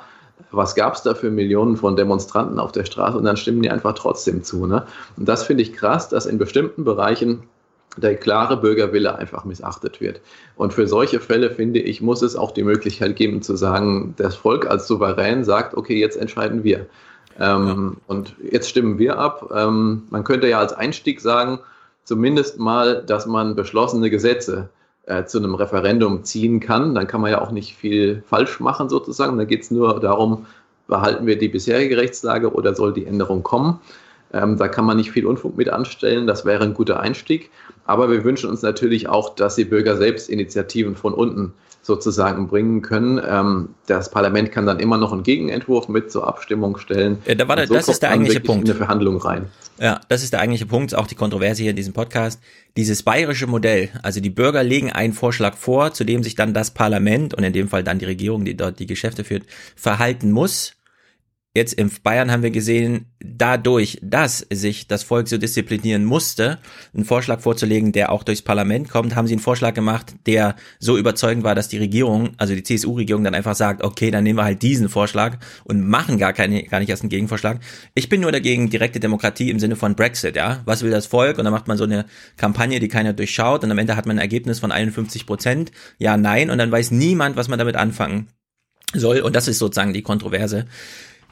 Was 0.50 0.74
gab 0.74 0.94
es 0.94 1.02
da 1.02 1.14
für 1.14 1.30
Millionen 1.30 1.76
von 1.76 1.96
Demonstranten 1.96 2.58
auf 2.58 2.72
der 2.72 2.84
Straße 2.84 3.16
und 3.16 3.24
dann 3.24 3.36
stimmen 3.36 3.62
die 3.62 3.70
einfach 3.70 3.94
trotzdem 3.94 4.42
zu. 4.42 4.66
Ne? 4.66 4.86
Und 5.16 5.28
das 5.28 5.44
finde 5.44 5.62
ich 5.62 5.72
krass, 5.72 6.08
dass 6.08 6.26
in 6.26 6.38
bestimmten 6.38 6.84
Bereichen 6.84 7.44
der 7.96 8.16
klare 8.16 8.58
Bürgerwille 8.58 9.16
einfach 9.16 9.44
missachtet 9.44 10.00
wird. 10.00 10.20
Und 10.56 10.74
für 10.74 10.86
solche 10.86 11.20
Fälle, 11.20 11.50
finde 11.50 11.80
ich, 11.80 12.02
muss 12.02 12.22
es 12.22 12.36
auch 12.36 12.50
die 12.50 12.64
Möglichkeit 12.64 13.16
geben 13.16 13.40
zu 13.40 13.56
sagen, 13.56 14.14
das 14.18 14.36
Volk 14.36 14.68
als 14.68 14.86
Souverän 14.86 15.44
sagt, 15.44 15.74
okay, 15.74 15.98
jetzt 15.98 16.16
entscheiden 16.16 16.62
wir. 16.62 16.86
Ähm, 17.39 17.98
Und 18.06 18.34
jetzt 18.50 18.68
stimmen 18.68 18.98
wir 18.98 19.18
ab. 19.18 19.50
Ähm, 19.55 20.05
man 20.10 20.24
könnte 20.24 20.48
ja 20.48 20.58
als 20.58 20.73
Einstieg 20.73 21.20
sagen, 21.20 21.58
zumindest 22.05 22.58
mal, 22.58 23.02
dass 23.02 23.26
man 23.26 23.56
beschlossene 23.56 24.10
Gesetze 24.10 24.70
äh, 25.06 25.24
zu 25.24 25.39
einem 25.39 25.55
Referendum 25.55 26.24
ziehen 26.24 26.60
kann. 26.60 26.94
Dann 26.94 27.06
kann 27.06 27.20
man 27.20 27.31
ja 27.31 27.40
auch 27.40 27.50
nicht 27.50 27.76
viel 27.76 28.23
falsch 28.26 28.60
machen 28.60 28.89
sozusagen. 28.89 29.36
Da 29.39 29.44
geht 29.44 29.62
es 29.62 29.70
nur 29.70 30.00
darum, 30.00 30.47
behalten 30.89 31.26
wir 31.26 31.39
die 31.39 31.48
bisherige 31.48 31.97
Rechtslage 31.97 32.52
oder 32.52 32.74
soll 32.74 32.92
die 32.92 33.06
Änderung 33.06 33.42
kommen. 33.42 33.81
Ähm, 34.32 34.56
da 34.56 34.68
kann 34.68 34.84
man 34.84 34.97
nicht 34.97 35.12
viel 35.12 35.26
Unfug 35.26 35.56
mit 35.56 35.68
anstellen. 35.68 36.26
Das 36.26 36.44
wäre 36.44 36.65
ein 36.65 36.74
guter 36.74 37.00
Einstieg. 37.00 37.50
Aber 37.84 38.10
wir 38.10 38.24
wünschen 38.24 38.50
uns 38.50 38.62
natürlich 38.62 39.08
auch, 39.08 39.34
dass 39.34 39.56
die 39.56 39.65
Bürger 39.65 39.97
selbst 39.97 40.28
Initiativen 40.28 40.97
von 40.97 41.15
unten 41.15 41.55
sozusagen 41.86 42.48
bringen 42.48 42.82
können. 42.82 43.20
Ähm, 43.26 43.70
das 43.86 44.10
Parlament 44.10 44.52
kann 44.52 44.66
dann 44.66 44.81
immer 44.81 44.98
noch 44.98 45.12
einen 45.12 45.23
Gegenentwurf 45.23 45.89
mit 45.89 46.10
zur 46.10 46.26
Abstimmung 46.26 46.76
stellen. 46.78 47.18
Ja, 47.26 47.34
da 47.34 47.48
war 47.48 47.56
Und 47.58 47.68
der- 47.70 47.76
das 47.78 47.89
ist 47.89 48.02
der 48.02 48.10
eigentliche 48.10 48.40
Punkt. 48.40 48.65
In 48.65 48.70
eine 48.73 48.78
Verhandlung 48.78 49.16
rein. 49.18 49.47
Ja, 49.78 50.00
das 50.08 50.23
ist 50.23 50.32
der 50.32 50.40
eigentliche 50.40 50.66
Punkt, 50.66 50.94
auch 50.94 51.06
die 51.06 51.15
Kontroverse 51.15 51.62
hier 51.62 51.70
in 51.70 51.76
diesem 51.76 51.92
Podcast. 51.92 52.40
Dieses 52.76 53.02
bayerische 53.02 53.47
Modell, 53.47 53.90
also 54.02 54.20
die 54.20 54.31
Bürger 54.31 54.62
legen 54.62 54.90
einen 54.90 55.12
Vorschlag 55.12 55.55
vor, 55.56 55.92
zu 55.92 56.05
dem 56.05 56.23
sich 56.23 56.34
dann 56.34 56.55
das 56.55 56.70
Parlament 56.73 57.34
und 57.34 57.44
in 57.44 57.52
dem 57.52 57.68
Fall 57.68 57.84
dann 57.84 57.98
die 57.98 58.06
Regierung, 58.06 58.44
die 58.44 58.56
dort 58.56 58.78
die 58.78 58.86
Geschäfte 58.86 59.23
führt, 59.24 59.44
verhalten 59.76 60.31
muss. 60.32 60.73
Jetzt 61.57 61.73
in 61.73 61.91
Bayern 62.02 62.31
haben 62.31 62.43
wir 62.43 62.51
gesehen, 62.51 63.07
dadurch, 63.18 63.99
dass 64.02 64.47
sich 64.51 64.89
das 64.89 65.02
Volk 65.02 65.26
so 65.26 65.39
disziplinieren 65.39 66.05
musste, 66.05 66.59
einen 66.94 67.07
Vorschlag 67.07 67.41
vorzulegen, 67.41 67.93
der 67.93 68.12
auch 68.12 68.25
durchs 68.25 68.43
Parlament 68.43 68.91
kommt, 68.91 69.17
haben 69.17 69.26
sie 69.26 69.33
einen 69.33 69.41
Vorschlag 69.41 69.73
gemacht, 69.73 70.17
der 70.26 70.55
so 70.78 70.99
überzeugend 70.99 71.44
war, 71.44 71.55
dass 71.55 71.68
die 71.68 71.78
Regierung, 71.78 72.33
also 72.36 72.55
die 72.55 72.62
CSU-Regierung 72.62 73.25
dann 73.25 73.35
einfach 73.35 73.55
sagt, 73.55 73.83
okay, 73.83 74.10
dann 74.10 74.23
nehmen 74.23 74.39
wir 74.39 74.44
halt 74.44 74.60
diesen 74.60 74.91
Vorschlag 74.91 75.39
und 75.65 75.89
machen 75.89 76.18
gar 76.18 76.35
keine, 76.35 76.62
gar 76.65 76.78
nicht 76.78 76.91
erst 76.91 77.05
einen 77.05 77.09
Gegenvorschlag. 77.09 77.59
Ich 77.94 78.10
bin 78.10 78.20
nur 78.20 78.33
dagegen 78.33 78.68
direkte 78.68 79.01
Demokratie 79.01 79.49
im 79.49 79.59
Sinne 79.59 79.76
von 79.76 79.94
Brexit, 79.94 80.36
ja. 80.36 80.60
Was 80.67 80.83
will 80.83 80.91
das 80.91 81.07
Volk? 81.07 81.39
Und 81.39 81.44
dann 81.44 81.55
macht 81.55 81.68
man 81.68 81.78
so 81.78 81.85
eine 81.85 82.05
Kampagne, 82.36 82.81
die 82.81 82.89
keiner 82.89 83.15
durchschaut 83.15 83.65
und 83.65 83.70
am 83.70 83.78
Ende 83.78 83.97
hat 83.97 84.05
man 84.05 84.18
ein 84.18 84.20
Ergebnis 84.20 84.60
von 84.60 84.73
51 84.73 85.25
Prozent. 85.25 85.73
Ja, 85.97 86.18
nein. 86.18 86.51
Und 86.51 86.59
dann 86.59 86.70
weiß 86.70 86.91
niemand, 86.91 87.36
was 87.36 87.49
man 87.49 87.59
damit 87.59 87.76
anfangen 87.76 88.28
soll. 88.93 89.20
Und 89.20 89.35
das 89.35 89.49
ist 89.49 89.57
sozusagen 89.57 89.94
die 89.94 90.02
Kontroverse. 90.02 90.67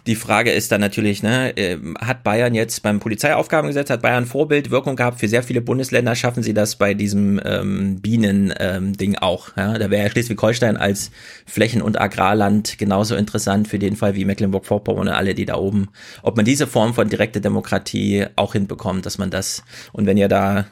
Die 0.07 0.17
Frage 0.17 0.53
ist 0.53 0.71
dann 0.71 0.83
natürlich, 0.83 1.23
ne, 1.23 1.57
äh, 1.57 1.79
hat 1.99 2.25
Bayern 2.25 2.55
jetzt 2.55 2.83
beim 2.83 3.01
Polizeiaufgabengesetz, 3.01 3.89
hat 3.89 4.03
Bayern 4.03 4.27
Vorbildwirkung 4.27 4.97
gehabt 4.97 5.19
für 5.19 5.29
sehr 5.29 5.43
viele 5.43 5.63
Bundesländer, 5.63 6.15
schaffen 6.15 6.43
sie 6.43 6.53
das 6.53 6.77
bei 6.77 6.93
diesem 6.93 7.41
ähm, 7.43 8.01
Bienen-Ding 8.03 9.17
auch. 9.17 9.57
Ja? 9.57 9.79
Da 9.79 9.91
wäre 9.91 10.05
ja 10.05 10.11
Schleswig-Holstein 10.11 10.77
als 10.77 11.11
Flächen- 11.47 11.81
und 11.81 11.99
Agrarland 11.99 12.77
genauso 12.77 13.17
interessant 13.17 13.67
für 13.67 13.79
den 13.79 13.97
Fall 13.97 14.15
wie 14.15 14.27
Mecklenburg-Vorpommern 14.27 15.09
und 15.09 15.15
alle, 15.15 15.35
die 15.35 15.47
da 15.47 15.55
oben, 15.55 15.89
ob 16.23 16.37
man 16.37 16.45
diese 16.45 16.67
Form 16.67 16.93
von 16.93 17.09
direkter 17.09 17.41
Demokratie 17.41 18.27
auch 18.37 18.53
hinbekommt, 18.53 19.07
dass 19.07 19.17
man 19.17 19.31
das, 19.31 19.63
und 19.93 20.07
wenn 20.07 20.19
ihr 20.19 20.29
da 20.29 20.67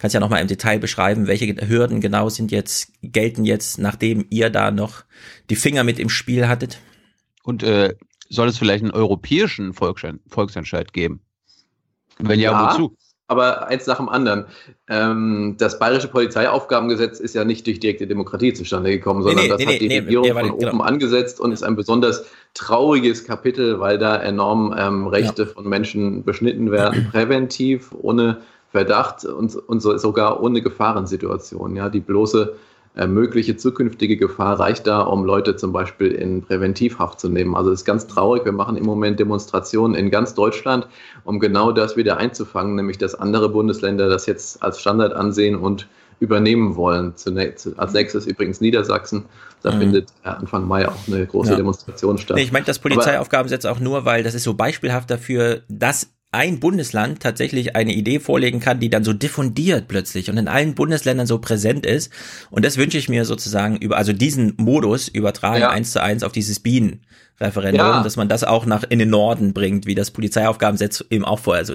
Kannst 0.00 0.14
ja 0.14 0.20
nochmal 0.20 0.40
im 0.40 0.48
Detail 0.48 0.78
beschreiben, 0.78 1.26
welche 1.26 1.54
Hürden 1.68 2.00
genau 2.00 2.30
sind 2.30 2.50
jetzt, 2.50 2.90
gelten 3.02 3.44
jetzt, 3.44 3.78
nachdem 3.78 4.24
ihr 4.30 4.48
da 4.48 4.70
noch 4.70 5.04
die 5.50 5.56
Finger 5.56 5.84
mit 5.84 5.98
im 5.98 6.08
Spiel 6.08 6.48
hattet? 6.48 6.78
Und 7.42 7.62
äh, 7.62 7.94
soll 8.30 8.48
es 8.48 8.56
vielleicht 8.56 8.84
einen 8.84 8.92
europäischen 8.92 9.74
Volksentscheid, 9.74 10.92
geben? 10.92 11.20
Wenn 12.18 12.40
ja, 12.40 12.72
wozu? 12.72 12.96
Aber 13.26 13.68
eins 13.68 13.86
nach 13.86 13.98
dem 13.98 14.08
anderen. 14.08 14.46
Ähm, 14.88 15.54
das 15.58 15.78
bayerische 15.78 16.08
Polizeiaufgabengesetz 16.08 17.20
ist 17.20 17.34
ja 17.34 17.44
nicht 17.44 17.66
durch 17.66 17.78
direkte 17.78 18.06
Demokratie 18.06 18.52
zustande 18.52 18.90
gekommen, 18.90 19.22
sondern 19.22 19.44
nee, 19.44 19.48
das 19.48 19.58
nee, 19.58 19.66
hat 19.66 19.80
die 19.80 19.88
nee, 19.88 19.98
Regierung 20.00 20.26
nee, 20.26 20.32
von 20.32 20.58
genau. 20.58 20.72
oben 20.72 20.82
angesetzt 20.82 21.38
und 21.38 21.52
ist 21.52 21.62
ein 21.62 21.76
besonders 21.76 22.24
trauriges 22.54 23.24
Kapitel, 23.24 23.78
weil 23.78 23.98
da 23.98 24.16
enorm 24.16 24.74
ähm, 24.76 25.06
Rechte 25.06 25.46
von 25.46 25.68
Menschen 25.68 26.24
beschnitten 26.24 26.72
werden, 26.72 27.08
präventiv, 27.12 27.94
ohne 28.00 28.40
Verdacht 28.72 29.24
und, 29.24 29.54
und 29.54 29.80
so, 29.80 29.96
sogar 29.96 30.42
ohne 30.42 30.60
Gefahrensituation. 30.60 31.76
Ja, 31.76 31.88
die 31.88 32.00
bloße 32.00 32.52
äh, 32.52 32.69
mögliche 32.94 33.56
zukünftige 33.56 34.16
Gefahr 34.16 34.58
reicht 34.58 34.86
da, 34.86 35.00
um 35.00 35.24
Leute 35.24 35.56
zum 35.56 35.72
Beispiel 35.72 36.12
in 36.12 36.42
Präventivhaft 36.42 37.20
zu 37.20 37.28
nehmen. 37.28 37.54
Also 37.54 37.70
es 37.70 37.80
ist 37.80 37.84
ganz 37.84 38.06
traurig. 38.06 38.44
Wir 38.44 38.52
machen 38.52 38.76
im 38.76 38.84
Moment 38.84 39.20
Demonstrationen 39.20 39.94
in 39.94 40.10
ganz 40.10 40.34
Deutschland, 40.34 40.88
um 41.24 41.38
genau 41.38 41.72
das 41.72 41.96
wieder 41.96 42.16
einzufangen, 42.16 42.74
nämlich 42.74 42.98
dass 42.98 43.14
andere 43.14 43.48
Bundesländer 43.48 44.08
das 44.08 44.26
jetzt 44.26 44.62
als 44.62 44.80
Standard 44.80 45.12
ansehen 45.12 45.56
und 45.56 45.88
übernehmen 46.18 46.76
wollen. 46.76 47.16
Zunächst, 47.16 47.78
als 47.78 47.92
nächstes 47.92 48.26
übrigens 48.26 48.60
Niedersachsen. 48.60 49.24
Da 49.62 49.72
mhm. 49.72 49.78
findet 49.78 50.08
Anfang 50.22 50.66
Mai 50.66 50.88
auch 50.88 51.06
eine 51.06 51.26
große 51.26 51.50
ja. 51.50 51.56
Demonstration 51.56 52.18
statt. 52.18 52.36
Nee, 52.36 52.42
ich 52.42 52.52
meine 52.52 52.64
das 52.64 52.78
Polizeiaufgabengesetz 52.78 53.64
auch 53.64 53.80
nur, 53.80 54.04
weil 54.04 54.22
das 54.22 54.34
ist 54.34 54.44
so 54.44 54.54
beispielhaft 54.54 55.10
dafür, 55.10 55.62
dass 55.68 56.08
ein 56.32 56.60
Bundesland 56.60 57.20
tatsächlich 57.20 57.74
eine 57.74 57.92
Idee 57.92 58.20
vorlegen 58.20 58.60
kann, 58.60 58.78
die 58.78 58.90
dann 58.90 59.02
so 59.02 59.12
diffundiert 59.12 59.88
plötzlich 59.88 60.30
und 60.30 60.36
in 60.38 60.46
allen 60.46 60.74
Bundesländern 60.74 61.26
so 61.26 61.38
präsent 61.38 61.84
ist. 61.84 62.12
Und 62.50 62.64
das 62.64 62.76
wünsche 62.76 62.98
ich 62.98 63.08
mir 63.08 63.24
sozusagen 63.24 63.76
über, 63.76 63.96
also 63.96 64.12
diesen 64.12 64.54
Modus 64.56 65.08
übertragen 65.08 65.62
ja. 65.62 65.70
eins 65.70 65.92
zu 65.92 66.02
eins 66.02 66.22
auf 66.22 66.32
dieses 66.32 66.60
Bienen. 66.60 67.00
Referendum, 67.40 67.86
ja. 67.86 68.02
dass 68.02 68.16
man 68.16 68.28
das 68.28 68.44
auch 68.44 68.66
nach 68.66 68.84
in 68.88 68.98
den 68.98 69.10
Norden 69.10 69.54
bringt, 69.54 69.86
wie 69.86 69.94
das 69.94 70.10
Polizeiaufgabengesetz 70.10 71.04
eben 71.10 71.24
auch 71.24 71.38
vorher 71.38 71.64
so 71.64 71.74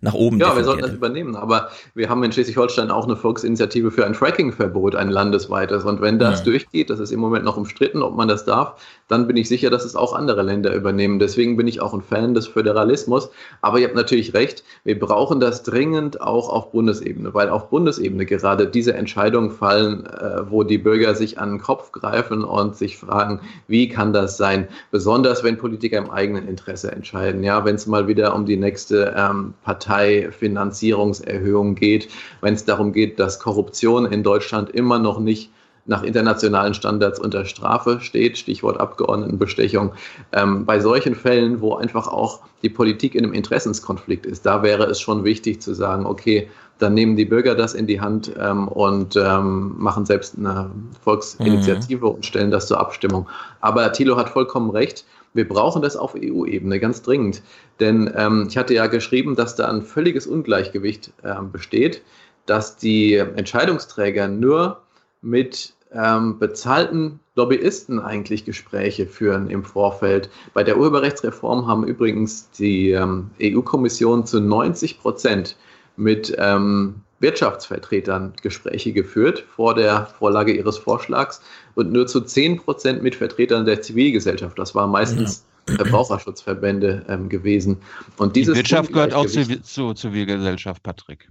nach 0.00 0.14
oben. 0.14 0.38
Ja, 0.38 0.56
wir 0.56 0.64
sollten 0.64 0.82
das 0.82 0.92
übernehmen. 0.92 1.36
Aber 1.36 1.70
wir 1.94 2.08
haben 2.08 2.22
in 2.22 2.32
Schleswig-Holstein 2.32 2.90
auch 2.90 3.04
eine 3.04 3.16
Volksinitiative 3.16 3.90
für 3.90 4.06
ein 4.06 4.14
Fracking-Verbot, 4.14 4.94
ein 4.94 5.10
landesweites. 5.10 5.84
Und 5.84 6.00
wenn 6.00 6.18
das 6.18 6.40
ja. 6.40 6.44
durchgeht, 6.44 6.90
das 6.90 7.00
ist 7.00 7.10
im 7.10 7.20
Moment 7.20 7.44
noch 7.44 7.56
umstritten, 7.56 8.02
ob 8.02 8.16
man 8.16 8.28
das 8.28 8.44
darf, 8.44 8.80
dann 9.08 9.26
bin 9.26 9.36
ich 9.36 9.48
sicher, 9.48 9.70
dass 9.70 9.84
es 9.84 9.96
auch 9.96 10.12
andere 10.12 10.42
Länder 10.42 10.74
übernehmen. 10.74 11.18
Deswegen 11.18 11.56
bin 11.56 11.66
ich 11.66 11.80
auch 11.80 11.94
ein 11.94 12.02
Fan 12.02 12.34
des 12.34 12.46
Föderalismus. 12.46 13.30
Aber 13.62 13.78
ihr 13.78 13.86
habt 13.86 13.96
natürlich 13.96 14.34
recht, 14.34 14.62
wir 14.84 14.98
brauchen 14.98 15.40
das 15.40 15.62
dringend 15.62 16.20
auch 16.20 16.48
auf 16.48 16.70
Bundesebene, 16.72 17.34
weil 17.34 17.48
auf 17.48 17.70
Bundesebene 17.70 18.26
gerade 18.26 18.66
diese 18.66 18.94
Entscheidungen 18.94 19.50
fallen, 19.50 20.06
äh, 20.06 20.50
wo 20.50 20.62
die 20.62 20.78
Bürger 20.78 21.14
sich 21.14 21.38
an 21.38 21.50
den 21.50 21.60
Kopf 21.60 21.92
greifen 21.92 22.44
und 22.44 22.76
sich 22.76 22.98
fragen, 22.98 23.40
wie 23.66 23.88
kann 23.88 24.12
das 24.12 24.36
sein? 24.36 24.68
Besonders 24.90 25.44
wenn 25.44 25.58
Politiker 25.58 25.98
im 25.98 26.10
eigenen 26.10 26.48
Interesse 26.48 26.90
entscheiden. 26.92 27.42
Ja, 27.42 27.62
wenn 27.64 27.74
es 27.74 27.86
mal 27.86 28.08
wieder 28.08 28.34
um 28.34 28.46
die 28.46 28.56
nächste 28.56 29.14
ähm, 29.16 29.52
Parteifinanzierungserhöhung 29.64 31.74
geht, 31.74 32.08
wenn 32.40 32.54
es 32.54 32.64
darum 32.64 32.92
geht, 32.92 33.20
dass 33.20 33.38
Korruption 33.38 34.06
in 34.06 34.22
Deutschland 34.22 34.70
immer 34.70 34.98
noch 34.98 35.20
nicht 35.20 35.50
nach 35.88 36.02
internationalen 36.02 36.74
Standards 36.74 37.18
unter 37.18 37.46
Strafe 37.46 37.98
steht, 38.00 38.38
Stichwort 38.38 38.78
Abgeordnetenbestechung. 38.78 39.92
Ähm, 40.32 40.66
bei 40.66 40.80
solchen 40.80 41.14
Fällen, 41.14 41.60
wo 41.60 41.74
einfach 41.74 42.06
auch 42.06 42.40
die 42.62 42.68
Politik 42.68 43.14
in 43.14 43.24
einem 43.24 43.32
Interessenskonflikt 43.32 44.26
ist, 44.26 44.44
da 44.44 44.62
wäre 44.62 44.84
es 44.84 45.00
schon 45.00 45.24
wichtig 45.24 45.62
zu 45.62 45.74
sagen, 45.74 46.04
okay, 46.04 46.50
dann 46.78 46.94
nehmen 46.94 47.16
die 47.16 47.24
Bürger 47.24 47.54
das 47.54 47.74
in 47.74 47.86
die 47.86 48.00
Hand 48.00 48.32
ähm, 48.38 48.68
und 48.68 49.16
ähm, 49.16 49.74
machen 49.76 50.06
selbst 50.06 50.36
eine 50.38 50.70
Volksinitiative 51.02 52.06
mhm. 52.06 52.12
und 52.12 52.26
stellen 52.26 52.50
das 52.50 52.66
zur 52.68 52.80
Abstimmung. 52.80 53.28
Aber 53.60 53.92
Thilo 53.92 54.16
hat 54.16 54.28
vollkommen 54.28 54.70
recht. 54.70 55.04
Wir 55.34 55.46
brauchen 55.46 55.82
das 55.82 55.96
auf 55.96 56.14
EU-Ebene 56.14 56.80
ganz 56.80 57.02
dringend. 57.02 57.42
Denn 57.80 58.12
ähm, 58.16 58.46
ich 58.48 58.56
hatte 58.56 58.74
ja 58.74 58.86
geschrieben, 58.86 59.36
dass 59.36 59.56
da 59.56 59.68
ein 59.68 59.82
völliges 59.82 60.26
Ungleichgewicht 60.26 61.12
äh, 61.22 61.34
besteht, 61.52 62.02
dass 62.46 62.76
die 62.76 63.14
Entscheidungsträger 63.14 64.28
nur 64.28 64.80
mit 65.20 65.74
ähm, 65.92 66.38
bezahlten 66.38 67.20
Lobbyisten 67.34 68.00
eigentlich 68.00 68.44
Gespräche 68.44 69.06
führen 69.06 69.48
im 69.48 69.64
Vorfeld. 69.64 70.28
Bei 70.54 70.64
der 70.64 70.78
Urheberrechtsreform 70.78 71.66
haben 71.66 71.84
übrigens 71.84 72.50
die 72.50 72.90
ähm, 72.90 73.30
EU-Kommission 73.40 74.26
zu 74.26 74.40
90 74.40 75.00
Prozent 75.00 75.56
mit 75.98 76.34
ähm, 76.38 77.02
Wirtschaftsvertretern 77.20 78.32
Gespräche 78.42 78.92
geführt 78.92 79.44
vor 79.54 79.74
der 79.74 80.06
Vorlage 80.06 80.52
ihres 80.52 80.78
Vorschlags 80.78 81.42
und 81.74 81.92
nur 81.92 82.06
zu 82.06 82.20
10 82.20 82.58
Prozent 82.58 83.02
mit 83.02 83.14
Vertretern 83.14 83.66
der 83.66 83.82
Zivilgesellschaft. 83.82 84.58
Das 84.58 84.74
war 84.74 84.86
meistens 84.86 85.44
ja. 85.68 85.76
Verbraucherschutzverbände 85.76 87.04
ähm, 87.08 87.28
gewesen. 87.28 87.78
Und 88.16 88.36
dieses 88.36 88.54
Die 88.54 88.58
Wirtschaft 88.60 88.92
gehört 88.92 89.14
auch 89.14 89.26
zu, 89.26 89.62
zur 89.62 89.96
Zivilgesellschaft, 89.96 90.82
Patrick. 90.82 91.28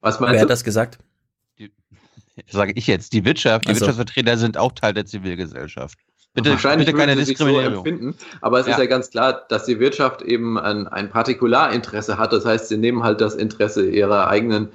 Was 0.00 0.20
meinst 0.20 0.32
Wer 0.32 0.38
du? 0.38 0.42
hat 0.42 0.50
das 0.50 0.64
gesagt? 0.64 0.98
sage 2.50 2.72
ich 2.74 2.86
jetzt, 2.86 3.12
die 3.12 3.24
Wirtschaft, 3.24 3.64
die 3.64 3.70
also. 3.70 3.80
Wirtschaftsvertreter 3.80 4.36
sind 4.36 4.56
auch 4.56 4.72
Teil 4.72 4.94
der 4.94 5.06
Zivilgesellschaft. 5.06 5.98
Bitte, 6.42 6.50
Wahrscheinlich 6.50 6.86
bitte 6.86 6.98
keine 6.98 7.16
Diskriminierung. 7.16 7.72
So 7.72 7.78
empfinden, 7.78 8.14
aber 8.40 8.60
es 8.60 8.66
ja. 8.66 8.72
ist 8.72 8.78
ja 8.78 8.86
ganz 8.86 9.10
klar, 9.10 9.44
dass 9.48 9.64
die 9.64 9.80
Wirtschaft 9.80 10.22
eben 10.22 10.58
ein, 10.58 10.86
ein 10.88 11.10
Partikularinteresse 11.10 12.18
hat. 12.18 12.32
Das 12.32 12.44
heißt, 12.44 12.68
sie 12.68 12.76
nehmen 12.76 13.02
halt 13.02 13.20
das 13.20 13.34
Interesse 13.34 13.88
ihrer 13.88 14.28
eigenen 14.28 14.68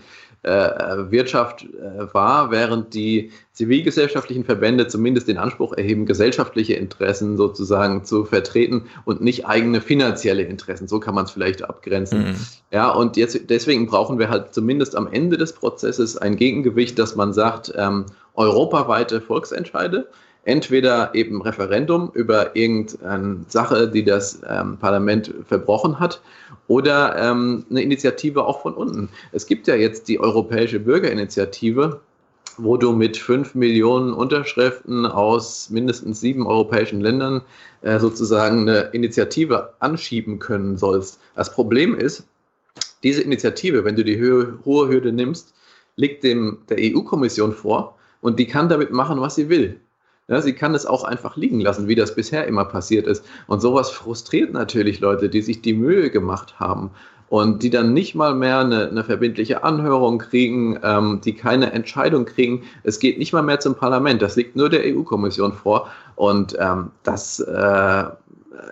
äh, 0.44 1.10
Wirtschaft 1.10 1.64
äh, 1.64 2.14
wahr, 2.14 2.52
während 2.52 2.94
die 2.94 3.32
zivilgesellschaftlichen 3.54 4.44
Verbände 4.44 4.88
zumindest 4.88 5.30
den 5.30 5.38
Anspruch 5.38 5.74
erheben, 5.74 6.06
gesellschaftliche 6.06 6.74
Interessen 6.74 7.38
sozusagen 7.38 8.04
zu 8.04 8.26
vertreten 8.26 8.88
und 9.06 9.22
nicht 9.22 9.46
eigene 9.48 9.80
finanzielle 9.80 10.44
Interessen. 10.44 10.90
So 10.90 11.00
kann 11.00 11.16
man 11.16 11.26
es 11.26 11.32
vielleicht 11.32 11.64
abgrenzen. 11.64 12.32
Mhm. 12.32 12.36
Ja, 12.72 12.90
und 12.90 13.16
jetzt 13.16 13.50
deswegen 13.50 13.88
brauchen 13.88 14.20
wir 14.20 14.30
halt 14.30 14.54
zumindest 14.54 14.98
am 14.98 15.08
Ende 15.08 15.38
des 15.38 15.54
Prozesses 15.54 16.18
ein 16.18 16.36
Gegengewicht, 16.36 17.00
dass 17.00 17.16
man 17.16 17.32
sagt, 17.32 17.72
ähm, 17.78 18.06
europaweite 18.36 19.22
Volksentscheide, 19.22 20.10
entweder 20.46 21.16
eben 21.16 21.42
Referendum 21.42 22.12
über 22.14 22.56
irgendeine 22.56 23.46
Sache, 23.48 23.88
die 23.88 24.04
das 24.04 24.42
ähm, 24.48 24.78
Parlament 24.78 25.34
verbrochen 25.48 26.00
hat, 26.00 26.22
oder 26.68 27.16
ähm, 27.18 27.66
eine 27.70 27.82
Initiative 27.82 28.46
auch 28.46 28.62
von 28.62 28.74
unten. 28.74 29.10
Es 29.32 29.48
gibt 29.48 29.68
ja 29.68 29.76
jetzt 29.76 30.08
die 30.08 30.20
Europäische 30.20 30.80
Bürgerinitiative, 30.80 32.00
wo 32.58 32.78
du 32.78 32.92
mit 32.92 33.18
fünf 33.18 33.56
Millionen 33.56 34.14
Unterschriften 34.14 35.06
aus 35.06 35.70
mindestens 35.70 36.22
sieben 36.22 36.46
europäischen 36.46 37.02
Ländern 37.02 37.42
äh, 37.82 38.00
sozusagen 38.00 38.62
eine 38.62 38.90
Initiative 38.94 39.74
anschieben 39.80 40.40
können 40.40 40.78
sollst. 40.78 41.20
Das 41.36 41.52
Problem 41.52 41.96
ist, 41.96 42.24
diese 43.02 43.22
Initiative, 43.22 43.84
wenn 43.84 43.96
du 43.96 44.04
die 44.04 44.18
Höhe, 44.18 44.60
hohe 44.66 44.88
Hürde 44.88 45.12
nimmst, 45.12 45.54
liegt 45.96 46.24
dem 46.24 46.60
der 46.70 46.78
EU-Kommission 46.80 47.54
vor 47.54 47.98
und 48.22 48.40
die 48.40 48.48
kann 48.48 48.70
damit 48.70 48.92
machen, 48.92 49.20
was 49.20 49.36
sie 49.36 49.50
will. 49.50 49.80
Ja, 50.30 50.42
sie 50.42 50.54
kann 50.54 50.74
es 50.74 50.86
auch 50.86 51.04
einfach 51.04 51.36
liegen 51.36 51.60
lassen, 51.60 51.90
wie 51.90 51.96
das 51.96 52.16
bisher 52.16 52.48
immer 52.48 52.64
passiert 52.64 53.08
ist. 53.08 53.26
Und 53.48 53.62
sowas 53.62 53.90
frustriert 53.90 54.54
natürlich 54.54 55.02
Leute, 55.02 55.28
die 55.28 55.42
sich 55.42 55.62
die 55.62 55.74
Mühe 55.74 56.10
gemacht 56.10 56.60
haben 56.62 56.92
und 57.28 57.62
die 57.62 57.70
dann 57.70 57.94
nicht 57.94 58.16
mal 58.16 58.34
mehr 58.34 58.60
eine, 58.60 58.88
eine 58.88 59.04
verbindliche 59.04 59.64
Anhörung 59.64 60.20
kriegen, 60.20 60.80
ähm, 60.82 61.20
die 61.26 61.34
keine 61.34 61.74
Entscheidung 61.74 62.26
kriegen. 62.26 62.64
Es 62.84 63.00
geht 63.00 63.18
nicht 63.18 63.34
mal 63.34 63.42
mehr 63.42 63.60
zum 63.60 63.76
Parlament. 63.76 64.22
Das 64.22 64.38
liegt 64.38 64.56
nur 64.56 64.70
der 64.70 64.84
EU-Kommission 64.86 65.52
vor. 65.52 65.90
Und 66.16 66.56
ähm, 66.58 66.92
das 67.04 67.42
äh, 67.42 68.04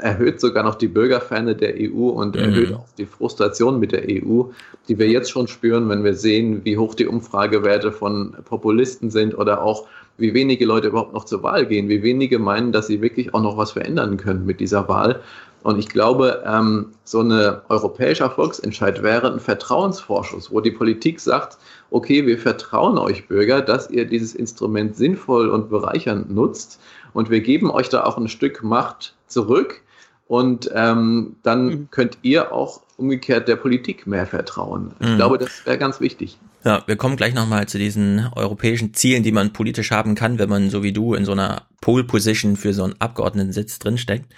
erhöht 0.01 0.39
sogar 0.39 0.63
noch 0.63 0.75
die 0.75 0.88
Bürgerferne 0.88 1.55
der 1.55 1.73
EU 1.77 2.09
und 2.09 2.35
mhm. 2.35 2.41
erhöht 2.41 2.73
auch 2.73 2.85
die 2.97 3.05
Frustration 3.05 3.80
mit 3.80 3.91
der 3.91 4.03
EU, 4.07 4.43
die 4.88 4.97
wir 4.97 5.07
jetzt 5.07 5.31
schon 5.31 5.47
spüren, 5.47 5.89
wenn 5.89 6.03
wir 6.03 6.13
sehen, 6.13 6.61
wie 6.63 6.77
hoch 6.77 6.95
die 6.95 7.07
Umfragewerte 7.07 7.91
von 7.91 8.35
Populisten 8.45 9.09
sind 9.09 9.38
oder 9.38 9.63
auch 9.63 9.88
wie 10.22 10.33
wenige 10.33 10.66
Leute 10.66 10.88
überhaupt 10.88 11.14
noch 11.14 11.25
zur 11.25 11.43
Wahl 11.43 11.66
gehen, 11.66 11.90
wie 11.90 12.03
wenige 12.03 12.40
meinen, 12.40 12.72
dass 12.72 12.88
sie 12.88 13.01
wirklich 13.01 13.33
auch 13.33 13.41
noch 13.41 13.58
was 13.58 13.72
verändern 13.72 14.17
können 14.17 14.45
mit 14.45 14.59
dieser 14.59 14.88
Wahl. 14.88 15.22
Und 15.64 15.77
ich 15.77 15.90
glaube, 15.90 16.43
ähm, 16.45 16.88
so 17.03 17.19
eine 17.19 17.61
europäischer 17.69 18.30
Volksentscheid 18.30 19.03
wäre 19.03 19.32
ein 19.32 19.40
Vertrauensvorschuss, 19.40 20.51
wo 20.51 20.59
die 20.59 20.72
Politik 20.72 21.19
sagt, 21.19 21.58
okay, 21.91 22.25
wir 22.25 22.38
vertrauen 22.38 22.98
euch 22.98 23.27
Bürger, 23.27 23.61
dass 23.61 23.90
ihr 23.90 24.06
dieses 24.06 24.33
Instrument 24.33 24.95
sinnvoll 24.95 25.50
und 25.50 25.69
bereichernd 25.69 26.32
nutzt 26.32 26.80
und 27.14 27.30
wir 27.30 27.41
geben 27.41 27.69
euch 27.69 27.90
da 27.90 28.06
auch 28.06 28.17
ein 28.17 28.27
Stück 28.27 28.64
Macht 28.64 29.14
zurück 29.27 29.82
und 30.27 30.72
ähm, 30.74 31.35
dann 31.43 31.66
mhm. 31.66 31.88
könnt 31.91 32.17
ihr 32.22 32.53
auch 32.53 32.82
umgekehrt 32.98 33.48
der 33.48 33.58
Politik 33.58 34.08
mehr 34.08 34.25
vertrauen. 34.25 34.93
Ich 35.00 35.09
mhm. 35.09 35.16
glaube, 35.17 35.38
das 35.38 35.66
wäre 35.66 35.77
ganz 35.77 36.00
wichtig. 36.00 36.40
Ja, 36.64 36.83
wir 36.85 36.95
kommen 36.95 37.15
gleich 37.15 37.33
nochmal 37.33 37.67
zu 37.67 37.80
diesen 37.80 38.27
europäischen 38.35 38.93
Zielen, 38.93 39.23
die 39.23 39.31
man 39.31 39.51
politisch 39.51 39.90
haben 39.90 40.14
kann, 40.14 40.38
wenn 40.38 40.49
man 40.49 40.69
so 40.69 40.83
wie 40.83 40.93
du 40.93 41.15
in 41.15 41.25
so 41.25 41.31
einer 41.31 41.67
Pole 41.81 42.03
Position 42.03 42.56
für 42.56 42.73
so 42.73 42.83
einen 42.83 43.01
Abgeordnetensitz 43.01 43.80
drinsteckt. 43.80 44.31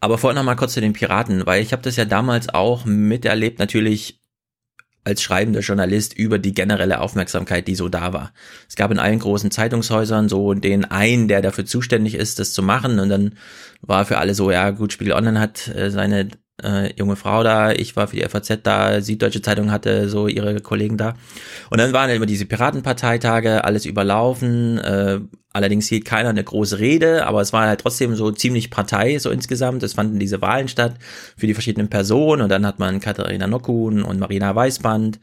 Aber 0.00 0.16
vorher 0.16 0.34
nochmal 0.34 0.56
kurz 0.56 0.72
zu 0.72 0.80
den 0.80 0.94
Piraten, 0.94 1.44
weil 1.44 1.62
ich 1.62 1.72
habe 1.72 1.82
das 1.82 1.96
ja 1.96 2.06
damals 2.06 2.48
auch 2.48 2.86
miterlebt, 2.86 3.58
natürlich 3.58 4.22
als 5.04 5.22
schreibender 5.22 5.60
Journalist 5.60 6.16
über 6.16 6.38
die 6.38 6.54
generelle 6.54 7.00
Aufmerksamkeit, 7.00 7.68
die 7.68 7.74
so 7.74 7.88
da 7.88 8.12
war. 8.12 8.32
Es 8.68 8.76
gab 8.76 8.90
in 8.90 8.98
allen 8.98 9.18
großen 9.18 9.50
Zeitungshäusern 9.50 10.28
so 10.28 10.54
den 10.54 10.86
einen, 10.86 11.28
der 11.28 11.42
dafür 11.42 11.66
zuständig 11.66 12.14
ist, 12.14 12.38
das 12.38 12.52
zu 12.52 12.62
machen 12.62 12.98
und 12.98 13.08
dann 13.10 13.34
war 13.80 14.04
für 14.06 14.18
alle 14.18 14.34
so, 14.34 14.50
ja 14.50 14.70
gut, 14.70 14.92
Spiegel 14.92 15.14
Online 15.14 15.40
hat 15.40 15.68
äh, 15.68 15.90
seine 15.90 16.28
äh, 16.62 16.92
junge 16.96 17.16
Frau 17.16 17.42
da, 17.42 17.72
ich 17.72 17.96
war 17.96 18.08
für 18.08 18.16
die 18.16 18.28
FAZ 18.28 18.58
da, 18.62 19.00
Süddeutsche 19.00 19.42
Zeitung 19.42 19.70
hatte 19.70 20.08
so 20.08 20.26
ihre 20.26 20.60
Kollegen 20.60 20.96
da. 20.96 21.14
Und 21.70 21.78
dann 21.78 21.92
waren 21.92 22.10
immer 22.10 22.26
diese 22.26 22.46
Piratenparteitage, 22.46 23.64
alles 23.64 23.86
überlaufen, 23.86 24.78
äh, 24.78 25.20
allerdings 25.52 25.88
hielt 25.88 26.04
keiner 26.04 26.30
eine 26.30 26.42
große 26.42 26.78
Rede, 26.78 27.26
aber 27.26 27.40
es 27.40 27.52
war 27.52 27.66
halt 27.66 27.80
trotzdem 27.80 28.14
so 28.14 28.30
ziemlich 28.30 28.70
Partei 28.70 29.18
so 29.18 29.30
insgesamt. 29.30 29.82
Es 29.82 29.94
fanden 29.94 30.18
diese 30.18 30.40
Wahlen 30.42 30.68
statt 30.68 30.94
für 31.36 31.46
die 31.46 31.54
verschiedenen 31.54 31.88
Personen 31.88 32.42
und 32.42 32.48
dann 32.48 32.66
hat 32.66 32.78
man 32.78 33.00
Katharina 33.00 33.46
Nockun 33.46 34.02
und 34.02 34.18
Marina 34.18 34.54
Weißband, 34.54 35.20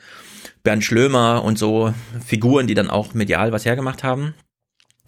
Bernd 0.63 0.83
Schlömer 0.83 1.43
und 1.43 1.59
so 1.59 1.93
Figuren, 2.25 2.67
die 2.67 2.73
dann 2.73 2.89
auch 2.89 3.13
medial 3.13 3.51
was 3.51 3.65
hergemacht 3.65 4.03
haben. 4.03 4.33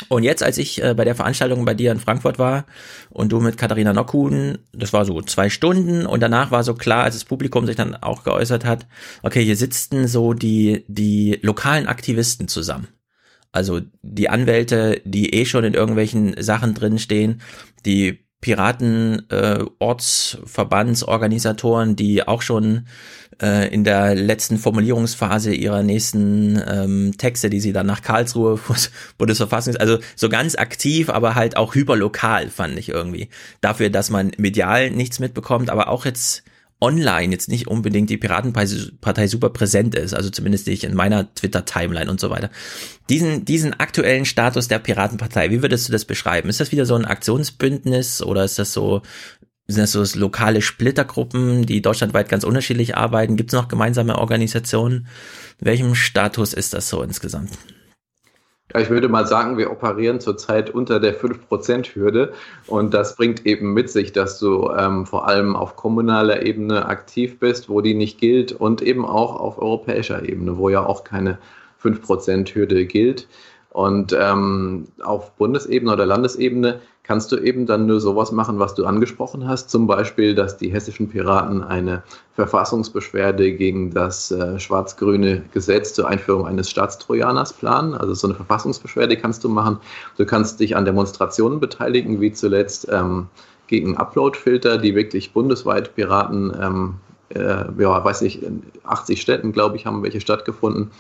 Und 0.10 0.24
jetzt, 0.24 0.44
als 0.44 0.58
ich 0.58 0.84
äh, 0.84 0.94
bei 0.94 1.06
der 1.06 1.16
Veranstaltung 1.16 1.66
bei 1.66 1.74
dir 1.74 1.92
in 1.92 2.00
Frankfurt 2.00 2.38
war 2.38 2.66
und 3.10 3.32
du 3.32 3.40
mit 3.40 3.58
Katharina 3.58 3.94
Nockhuhn, 3.94 4.60
das 4.72 4.94
war 4.94 5.06
so 5.06 5.22
zwei 5.24 5.50
Stunden 5.50 6.06
und 6.06 6.22
danach 6.22 6.52
war 6.52 6.64
so 6.64 6.76
klar, 6.76 7.04
als 7.04 7.16
das 7.16 7.26
Publikum 7.26 7.66
sich 7.66 7.76
dann 7.76 7.96
auch 7.96 8.24
geäußert 8.24 8.64
hat, 8.64 8.86
okay, 9.24 9.44
hier 9.44 9.58
sitzen 9.58 10.08
so 10.08 10.34
die, 10.34 10.86
die 10.88 11.40
lokalen 11.42 11.88
Aktivisten 11.88 12.48
zusammen. 12.48 12.90
Also 13.52 13.82
die 14.04 14.30
Anwälte, 14.30 15.02
die 15.04 15.34
eh 15.34 15.46
schon 15.46 15.64
in 15.64 15.74
irgendwelchen 15.74 16.36
Sachen 16.42 16.76
drinstehen, 16.76 17.42
die 17.86 18.20
Piraten, 18.40 19.28
äh, 19.32 19.66
Ortsverbandsorganisatoren, 19.80 21.96
die 21.96 22.28
auch 22.28 22.44
schon 22.44 22.86
äh, 23.42 23.74
in 23.74 23.84
der 23.84 24.16
letzten 24.16 24.58
Formulierungsphase 24.58 25.54
ihrer 25.54 25.84
nächsten 25.84 26.62
ähm, 26.68 27.14
Texte, 27.18 27.50
die 27.50 27.60
sie 27.60 27.74
dann 27.74 27.86
nach 27.86 28.02
Karlsruhe 28.02 28.60
Bundesverfassungs, 29.18 29.78
also 29.78 30.00
so 30.16 30.30
ganz 30.30 30.56
aktiv, 30.56 31.10
aber 31.10 31.36
halt 31.36 31.58
auch 31.58 31.76
hyperlokal, 31.76 32.50
fand 32.50 32.78
ich 32.78 32.90
irgendwie. 32.90 33.30
Dafür, 33.62 33.90
dass 33.90 34.10
man 34.10 34.32
medial 34.38 34.90
nichts 34.92 35.20
mitbekommt, 35.20 35.70
aber 35.70 35.90
auch 35.90 36.06
jetzt 36.06 36.44
online 36.80 37.32
jetzt 37.32 37.50
nicht 37.50 37.68
unbedingt 37.68 38.10
die 38.10 38.18
Piratenpartei 38.18 39.28
super 39.28 39.50
präsent 39.50 39.96
ist, 39.96 40.14
also 40.14 40.30
zumindest 40.30 40.68
nicht 40.68 40.84
in 40.84 40.94
meiner 40.94 41.34
Twitter-Timeline 41.34 42.10
und 42.10 42.20
so 42.20 42.30
weiter. 42.30 42.52
Diesen, 43.10 43.46
diesen 43.46 43.74
aktuellen 43.74 44.26
Status 44.26 44.68
der 44.68 44.80
Piratenpartei, 44.80 45.50
wie 45.50 45.62
würdest 45.64 45.88
du 45.88 45.92
das 45.92 46.06
beschreiben? 46.06 46.50
Ist 46.50 46.60
das 46.60 46.72
wieder 46.72 46.86
so 46.86 46.94
ein 46.94 47.06
Aktionsbündnis 47.06 48.22
oder 48.22 48.44
ist 48.44 48.60
das 48.60 48.74
so, 48.74 49.02
sind 49.68 49.82
das 49.82 49.92
so 49.92 50.20
lokale 50.20 50.62
Splittergruppen, 50.62 51.66
die 51.66 51.82
deutschlandweit 51.82 52.30
ganz 52.30 52.44
unterschiedlich 52.44 52.96
arbeiten? 52.96 53.36
Gibt 53.36 53.52
es 53.52 53.60
noch 53.60 53.68
gemeinsame 53.68 54.18
Organisationen? 54.18 55.08
welchem 55.60 55.96
Status 55.96 56.54
ist 56.54 56.74
das 56.74 56.88
so 56.88 57.02
insgesamt? 57.02 57.50
Ja, 58.74 58.82
ich 58.82 58.90
würde 58.90 59.08
mal 59.08 59.26
sagen, 59.26 59.58
wir 59.58 59.72
operieren 59.72 60.20
zurzeit 60.20 60.70
unter 60.70 61.00
der 61.00 61.18
5%-Hürde 61.18 62.34
und 62.68 62.94
das 62.94 63.16
bringt 63.16 63.46
eben 63.46 63.74
mit 63.74 63.90
sich, 63.90 64.12
dass 64.12 64.40
du 64.40 64.70
ähm, 64.70 65.06
vor 65.06 65.28
allem 65.28 65.56
auf 65.56 65.78
kommunaler 65.78 66.46
Ebene 66.46 66.86
aktiv 66.86 67.40
bist, 67.40 67.70
wo 67.70 67.80
die 67.80 67.94
nicht 67.94 68.20
gilt 68.20 68.52
und 68.52 68.82
eben 68.82 69.06
auch 69.06 69.38
auf 69.38 69.58
europäischer 69.58 70.28
Ebene, 70.28 70.58
wo 70.58 70.68
ja 70.70 70.86
auch 70.86 71.06
keine 71.06 71.38
5%-Hürde 71.82 72.86
gilt. 72.86 73.28
Und 73.70 74.16
ähm, 74.20 74.88
auf 75.02 75.36
Bundesebene 75.36 75.94
oder 75.94 76.06
Landesebene 76.06 76.82
kannst 77.08 77.32
du 77.32 77.38
eben 77.38 77.66
dann 77.66 77.86
nur 77.86 78.02
sowas 78.02 78.34
machen, 78.34 78.60
was 78.60 78.76
du 78.76 78.86
angesprochen 78.86 79.48
hast. 79.48 79.70
Zum 79.70 79.88
Beispiel, 79.88 80.36
dass 80.36 80.58
die 80.58 80.70
hessischen 80.70 81.08
Piraten 81.08 81.64
eine 81.64 82.04
Verfassungsbeschwerde 82.36 83.54
gegen 83.54 83.92
das 83.92 84.30
äh, 84.32 84.60
schwarz-grüne 84.60 85.44
Gesetz 85.54 85.94
zur 85.94 86.08
Einführung 86.10 86.46
eines 86.46 86.70
Staatstrojaners 86.70 87.54
planen. 87.54 87.94
Also 87.94 88.14
so 88.14 88.28
eine 88.28 88.36
Verfassungsbeschwerde 88.36 89.16
kannst 89.16 89.44
du 89.46 89.50
machen. 89.50 89.78
Du 90.18 90.26
kannst 90.26 90.60
dich 90.60 90.76
an 90.76 90.84
Demonstrationen 90.84 91.62
beteiligen, 91.62 92.20
wie 92.20 92.34
zuletzt 92.34 92.88
ähm, 92.92 93.28
gegen 93.68 93.96
Uploadfilter, 93.96 94.78
die 94.78 94.94
wirklich 94.94 95.32
bundesweit 95.32 95.96
Piraten, 95.96 96.54
ähm, 96.62 96.96
äh, 97.30 97.66
ja, 97.82 98.04
weiß 98.04 98.22
nicht, 98.22 98.44
in 98.44 98.64
80 98.84 99.22
Städten, 99.22 99.54
glaube 99.54 99.78
ich, 99.78 99.86
haben 99.86 100.04
welche 100.04 100.20
stattgefunden, 100.20 100.92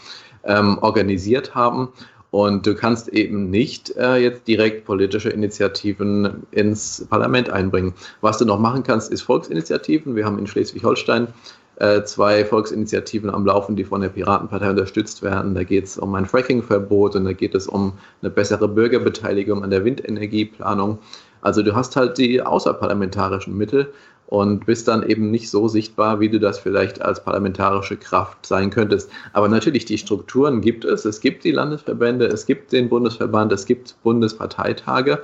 ähm, 0.46 0.78
organisiert 0.80 1.54
haben. 1.54 1.90
Und 2.38 2.68
du 2.68 2.76
kannst 2.76 3.08
eben 3.08 3.50
nicht 3.50 3.98
äh, 3.98 4.18
jetzt 4.18 4.48
direkt 4.48 4.86
politische 4.86 5.32
Initiativen 5.32 6.46
ins 6.52 7.04
Parlament 7.10 7.50
einbringen. 7.50 7.96
Was 8.22 8.38
du 8.38 8.46
noch 8.46 8.60
machen 8.60 8.84
kannst, 8.84 9.12
ist 9.12 9.24
Volksinitiativen. 9.24 10.16
Wir 10.16 10.24
haben 10.24 10.38
in 10.38 10.46
Schleswig-Holstein 10.46 11.30
äh, 11.78 12.04
zwei 12.04 12.46
Volksinitiativen 12.46 13.32
am 13.32 13.44
Laufen, 13.44 13.76
die 13.76 13.84
von 13.84 14.02
der 14.02 14.10
Piratenpartei 14.10 14.70
unterstützt 14.70 15.24
werden. 15.24 15.56
Da 15.56 15.64
geht 15.64 15.86
es 15.86 15.98
um 15.98 16.14
ein 16.14 16.28
Fracking-Verbot 16.28 17.16
und 17.16 17.26
da 17.26 17.34
geht 17.34 17.56
es 17.56 17.66
um 17.66 17.94
eine 18.22 18.30
bessere 18.30 18.68
Bürgerbeteiligung 18.68 19.64
an 19.64 19.72
der 19.72 19.84
Windenergieplanung. 19.84 21.00
Also 21.42 21.64
du 21.64 21.74
hast 21.74 21.96
halt 21.96 22.20
die 22.20 22.40
außerparlamentarischen 22.40 23.58
Mittel 23.58 23.92
und 24.28 24.66
bist 24.66 24.88
dann 24.88 25.04
eben 25.04 25.32
nicht 25.32 25.50
so 25.50 25.68
sichtbar, 25.68 26.20
wie 26.20 26.30
du 26.30 26.40
das 26.40 26.60
vielleicht 26.60 27.02
als 27.02 27.24
parlamentarische 27.24 27.98
Kraft 27.98 28.46
sein 28.46 28.70
könntest. 28.70 29.10
Aber 29.34 29.48
natürlich, 29.48 29.86
die 29.86 29.98
Strukturen 29.98 30.62
gibt 30.62 30.86
es. 30.86 31.06
Es 31.06 31.22
gibt 31.22 31.44
die 31.44 31.52
Landesverbände, 31.52 32.28
es 32.28 32.46
gibt 32.46 32.74
den 32.74 32.90
Bundesverband, 32.90 33.52
es 33.54 33.66
gibt 33.66 33.96
Bundesparteitage. 34.04 35.24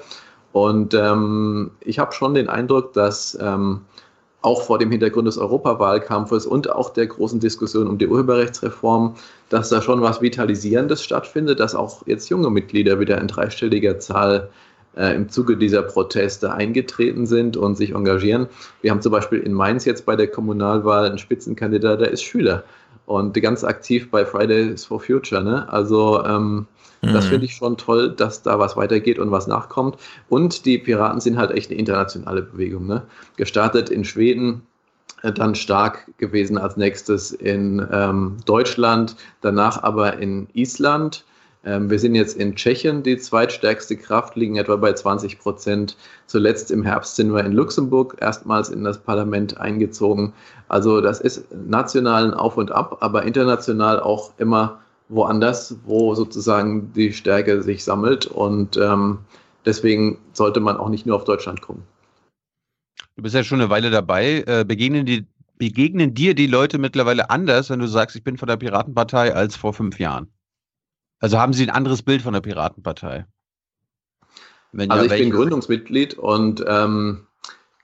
Und 0.54 0.94
ähm, 0.94 1.72
ich 1.82 2.00
habe 2.00 2.14
schon 2.14 2.34
den 2.34 2.48
Eindruck, 2.48 2.94
dass 2.94 3.38
ähm, 3.42 3.82
auch 4.42 4.62
vor 4.62 4.78
dem 4.78 4.92
Hintergrund 4.92 5.28
des 5.28 5.38
Europawahlkampfes 5.38 6.46
und 6.46 6.70
auch 6.70 6.92
der 6.92 7.08
großen 7.08 7.40
Diskussion 7.40 7.88
um 7.88 7.98
die 7.98 8.08
Urheberrechtsreform, 8.08 9.16
dass 9.50 9.70
da 9.70 9.82
schon 9.82 10.02
was 10.02 10.22
Vitalisierendes 10.22 11.04
stattfindet, 11.04 11.60
dass 11.60 11.76
auch 11.76 12.06
jetzt 12.08 12.30
junge 12.30 12.50
Mitglieder 12.50 13.00
wieder 13.00 13.20
in 13.20 13.28
dreistelliger 13.28 14.00
Zahl 14.00 14.50
äh, 14.96 15.16
im 15.16 15.30
Zuge 15.30 15.58
dieser 15.58 15.82
Proteste 15.82 16.54
eingetreten 16.54 17.26
sind 17.26 17.58
und 17.58 17.76
sich 17.76 17.94
engagieren. 17.94 18.48
Wir 18.82 18.92
haben 18.92 19.02
zum 19.02 19.12
Beispiel 19.12 19.40
in 19.40 19.54
Mainz 19.54 19.86
jetzt 19.86 20.06
bei 20.06 20.16
der 20.16 20.28
Kommunalwahl 20.28 21.06
einen 21.06 21.18
Spitzenkandidat, 21.18 22.02
der 22.02 22.12
ist 22.12 22.24
Schüler 22.24 22.64
und 23.06 23.34
ganz 23.42 23.64
aktiv 23.64 24.10
bei 24.10 24.26
Fridays 24.26 24.86
for 24.86 25.00
Future. 25.00 25.44
Ne? 25.44 25.68
Also 25.72 26.24
ähm, 26.24 26.68
mhm. 27.02 27.14
das 27.14 27.26
finde 27.26 27.46
ich 27.46 27.56
schon 27.56 27.78
toll, 27.78 28.12
dass 28.12 28.42
da 28.42 28.60
was 28.60 28.76
weitergeht 28.78 29.20
und 29.20 29.32
was 29.32 29.48
nachkommt. 29.48 29.98
Und 30.30 30.66
die 30.66 30.78
Piraten 30.78 31.20
sind 31.20 31.38
halt 31.38 31.52
echt 31.52 31.70
eine 31.70 31.80
internationale 31.80 32.44
Bewegung. 32.44 32.88
Ne? 32.88 33.04
Gestartet 33.36 33.90
in 33.90 34.06
Schweden, 34.06 34.62
äh, 35.22 35.32
dann 35.32 35.56
stark 35.56 36.08
gewesen 36.18 36.58
als 36.58 36.78
nächstes 36.78 37.32
in 37.32 37.86
ähm, 37.92 38.38
Deutschland, 38.46 39.16
danach 39.42 39.84
aber 39.84 40.18
in 40.20 40.48
Island 40.54 41.26
wir 41.64 41.98
sind 41.98 42.16
jetzt 42.16 42.36
in 42.36 42.56
Tschechien 42.56 43.04
die 43.04 43.18
zweitstärkste 43.18 43.96
Kraft, 43.96 44.36
liegen 44.36 44.58
etwa 44.58 44.76
bei 44.76 44.92
20 44.92 45.40
Prozent. 45.40 45.96
Zuletzt 46.28 46.72
im 46.72 46.84
Herbst 46.84 47.16
sind 47.16 47.34
wir 47.34 47.46
in 47.46 47.54
Luxemburg 47.54 48.18
erstmals 48.20 48.68
in 48.68 48.84
das 48.84 48.98
Parlament 49.00 49.58
eingezogen. 49.58 50.34
Also 50.68 51.00
das 51.00 51.22
ist 51.22 51.46
national 51.54 52.26
ein 52.26 52.34
Auf 52.34 52.58
und 52.58 52.72
Ab, 52.72 52.98
aber 53.00 53.24
international 53.24 54.02
auch 54.02 54.34
immer 54.40 54.82
woanders, 55.08 55.78
wo 55.86 56.16
sozusagen 56.16 56.92
die 56.94 57.14
Stärke 57.14 57.62
sich 57.62 57.84
sammelt. 57.84 58.26
Und 58.26 58.76
ähm, 58.78 59.20
deswegen 59.66 60.18
sollte 60.34 60.60
man 60.60 60.78
auch 60.78 60.90
nicht 60.90 61.06
nur 61.06 61.16
auf 61.16 61.24
Deutschland 61.24 61.62
gucken. 61.62 61.84
Du 63.16 63.24
bist 63.24 63.36
ja 63.36 63.44
schon 63.44 63.62
eine 63.62 63.70
Weile 63.70 63.92
dabei. 63.92 64.44
Äh, 64.48 64.66
begegnen, 64.66 65.06
die, 65.06 65.26
begegnen 65.58 66.14
dir 66.14 66.34
die 66.34 66.48
Leute 66.48 66.78
mittlerweile 66.78 67.30
anders, 67.30 67.70
wenn 67.70 67.80
du 67.80 67.88
sagst, 67.88 68.16
ich 68.16 68.24
bin 68.24 68.38
von 68.38 68.48
der 68.48 68.58
Piratenpartei 68.58 69.34
als 69.34 69.56
vor 69.56 69.74
fünf 69.74 70.00
Jahren? 70.00 70.28
Also 71.24 71.40
haben 71.40 71.54
Sie 71.54 71.64
ein 71.64 71.70
anderes 71.70 72.02
Bild 72.02 72.22
von 72.22 72.34
der 72.34 72.42
Piratenpartei? 72.42 73.26
Wenn 74.74 74.92
also 74.92 75.06
ja, 75.06 75.14
ich 75.14 75.22
bin 75.22 75.32
Gründungsmitglied 75.32 76.16
und 76.16 76.62
ähm, 76.68 77.28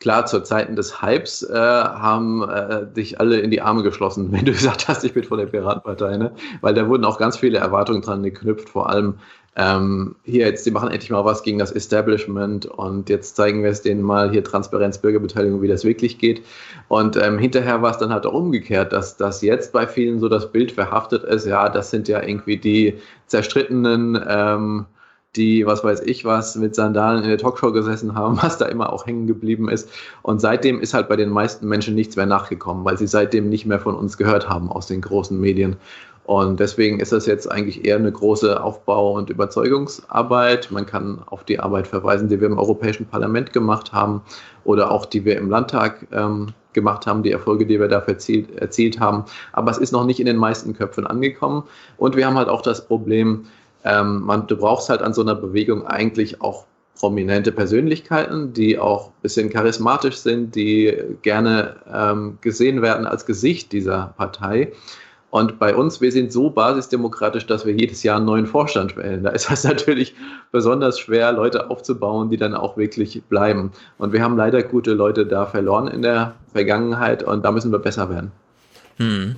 klar, 0.02 0.26
zu 0.26 0.44
Zeiten 0.44 0.76
des 0.76 1.02
Hypes 1.02 1.44
äh, 1.44 1.56
haben 1.56 2.44
äh, 2.44 2.92
dich 2.92 3.22
alle 3.22 3.40
in 3.40 3.50
die 3.50 3.62
Arme 3.62 3.82
geschlossen, 3.84 4.30
wenn 4.34 4.44
du 4.44 4.52
gesagt 4.52 4.90
hast, 4.90 5.06
ich 5.06 5.14
bin 5.14 5.24
von 5.24 5.38
der 5.38 5.46
Piratenpartei, 5.46 6.18
ne? 6.18 6.34
Weil 6.60 6.74
da 6.74 6.90
wurden 6.90 7.06
auch 7.06 7.18
ganz 7.18 7.38
viele 7.38 7.60
Erwartungen 7.60 8.02
dran 8.02 8.24
geknüpft, 8.24 8.68
vor 8.68 8.90
allem 8.90 9.20
ähm, 9.56 10.16
hier 10.24 10.46
jetzt, 10.46 10.66
die 10.66 10.72
machen 10.72 10.90
endlich 10.90 11.10
mal 11.10 11.26
was 11.26 11.44
gegen 11.44 11.60
das 11.60 11.72
Establishment 11.72 12.66
und 12.66 13.10
jetzt 13.10 13.36
zeigen 13.36 13.64
wir 13.64 13.72
es 13.72 13.82
denen 13.82 14.02
mal 14.02 14.32
hier 14.32 14.44
Transparenz, 14.44 15.00
Bürgerbeteiligung, 15.00 15.62
wie 15.62 15.68
das 15.68 15.84
wirklich 15.84 16.18
geht. 16.18 16.44
Und 16.88 17.18
ähm, 17.18 17.38
hinterher 17.40 17.82
war 17.82 17.92
es 17.92 17.98
dann 17.98 18.14
halt 18.14 18.26
auch 18.26 18.34
umgekehrt, 18.34 18.94
dass, 18.94 19.18
dass 19.18 19.42
jetzt 19.42 19.74
bei 19.74 19.88
vielen 19.88 20.20
so 20.20 20.30
das 20.30 20.52
Bild 20.52 20.72
verhaftet 20.72 21.24
ist, 21.24 21.46
ja, 21.46 21.70
das 21.70 21.90
sind 21.92 22.08
ja 22.08 22.22
irgendwie 22.22 22.58
die 22.58 22.96
zerstrittenen, 23.28 24.24
ähm, 24.28 24.86
die, 25.36 25.66
was 25.66 25.84
weiß 25.84 26.02
ich 26.02 26.26
was, 26.26 26.56
mit 26.56 26.74
Sandalen 26.74 27.24
in 27.24 27.30
der 27.30 27.38
Talkshow 27.38 27.72
gesessen 27.72 28.16
haben, 28.16 28.38
was 28.42 28.58
da 28.58 28.66
immer 28.66 28.92
auch 28.94 29.06
hängen 29.06 29.28
geblieben 29.28 29.70
ist. 29.70 29.90
Und 30.22 30.42
seitdem 30.42 30.80
ist 30.80 30.94
halt 30.94 31.10
bei 31.10 31.16
den 31.16 31.30
meisten 31.30 31.68
Menschen 31.68 31.96
nichts 31.96 32.16
mehr 32.16 32.26
nachgekommen, 32.26 32.86
weil 32.86 32.98
sie 32.98 33.08
seitdem 33.08 33.50
nicht 33.50 33.66
mehr 33.66 33.80
von 33.80 33.96
uns 33.96 34.18
gehört 34.18 34.50
haben 34.50 34.72
aus 34.72 34.88
den 34.88 35.02
großen 35.02 35.40
Medien. 35.40 35.76
Und 36.30 36.60
deswegen 36.60 37.00
ist 37.00 37.12
das 37.12 37.26
jetzt 37.26 37.52
eigentlich 37.52 37.86
eher 37.86 37.96
eine 37.96 38.12
große 38.12 38.64
Aufbau- 38.64 39.14
und 39.14 39.32
Überzeugungsarbeit. 39.32 40.70
Man 40.70 40.86
kann 40.86 41.24
auf 41.26 41.44
die 41.44 41.60
Arbeit 41.60 41.88
verweisen, 41.88 42.30
die 42.30 42.40
wir 42.40 42.48
im 42.48 42.60
Europäischen 42.60 43.08
Parlament 43.08 43.52
gemacht 43.52 43.94
haben 43.94 44.22
oder 44.64 44.92
auch 44.92 45.08
die 45.08 45.26
wir 45.26 45.40
im 45.40 45.50
Landtag 45.50 46.06
ähm, 46.12 46.50
gemacht 46.74 47.08
haben, 47.08 47.24
die 47.24 47.32
Erfolge, 47.32 47.66
die 47.66 47.80
wir 47.80 47.88
dafür 47.88 48.14
erzielt, 48.14 48.56
erzielt 48.62 49.00
haben. 49.00 49.26
Aber 49.54 49.72
es 49.72 49.80
ist 49.80 49.92
noch 49.92 50.06
nicht 50.06 50.20
in 50.20 50.28
den 50.28 50.38
meisten 50.38 50.76
Köpfen 50.76 51.08
angekommen. 51.08 51.64
Und 51.98 52.16
wir 52.16 52.28
haben 52.28 52.38
halt 52.38 52.48
auch 52.48 52.62
das 52.62 52.86
Problem, 52.86 53.46
ähm, 53.84 54.22
man, 54.22 54.46
du 54.46 54.56
brauchst 54.56 54.90
halt 54.90 55.02
an 55.02 55.16
so 55.16 55.24
einer 55.24 55.34
Bewegung 55.34 55.88
eigentlich 55.88 56.42
auch 56.42 56.68
prominente 57.00 57.52
Persönlichkeiten, 57.52 58.54
die 58.54 58.78
auch 58.78 59.08
ein 59.08 59.22
bisschen 59.24 59.50
charismatisch 59.50 60.18
sind, 60.18 60.54
die 60.54 60.96
gerne 61.24 61.78
ähm, 61.92 62.38
gesehen 62.42 62.84
werden 62.84 63.08
als 63.08 63.26
Gesicht 63.26 63.72
dieser 63.72 64.14
Partei. 64.16 64.74
Und 65.32 65.60
bei 65.60 65.76
uns, 65.76 66.02
wir 66.02 66.12
sind 66.12 66.32
so 66.32 66.50
basisdemokratisch, 66.50 67.46
dass 67.46 67.66
wir 67.66 67.74
jedes 67.74 68.02
Jahr 68.02 68.18
einen 68.18 68.26
neuen 68.26 68.48
Vorstand 68.48 68.98
wählen. 68.98 69.24
Da 69.24 69.30
ist 69.30 69.50
es 69.52 69.64
natürlich 69.66 70.16
besonders 70.52 71.00
schwer, 71.00 71.32
Leute 71.32 71.70
aufzubauen, 71.70 72.30
die 72.30 72.38
dann 72.38 72.56
auch 72.56 72.78
wirklich 72.78 73.22
bleiben. 73.30 73.72
Und 73.98 74.12
wir 74.12 74.24
haben 74.24 74.38
leider 74.38 74.64
gute 74.64 74.94
Leute 74.94 75.26
da 75.26 75.46
verloren 75.46 75.88
in 75.88 76.02
der 76.02 76.36
Vergangenheit 76.52 77.22
und 77.22 77.46
da 77.46 77.52
müssen 77.52 77.72
wir 77.72 77.80
besser 77.80 78.10
werden. 78.10 78.32
Hm. 78.98 79.36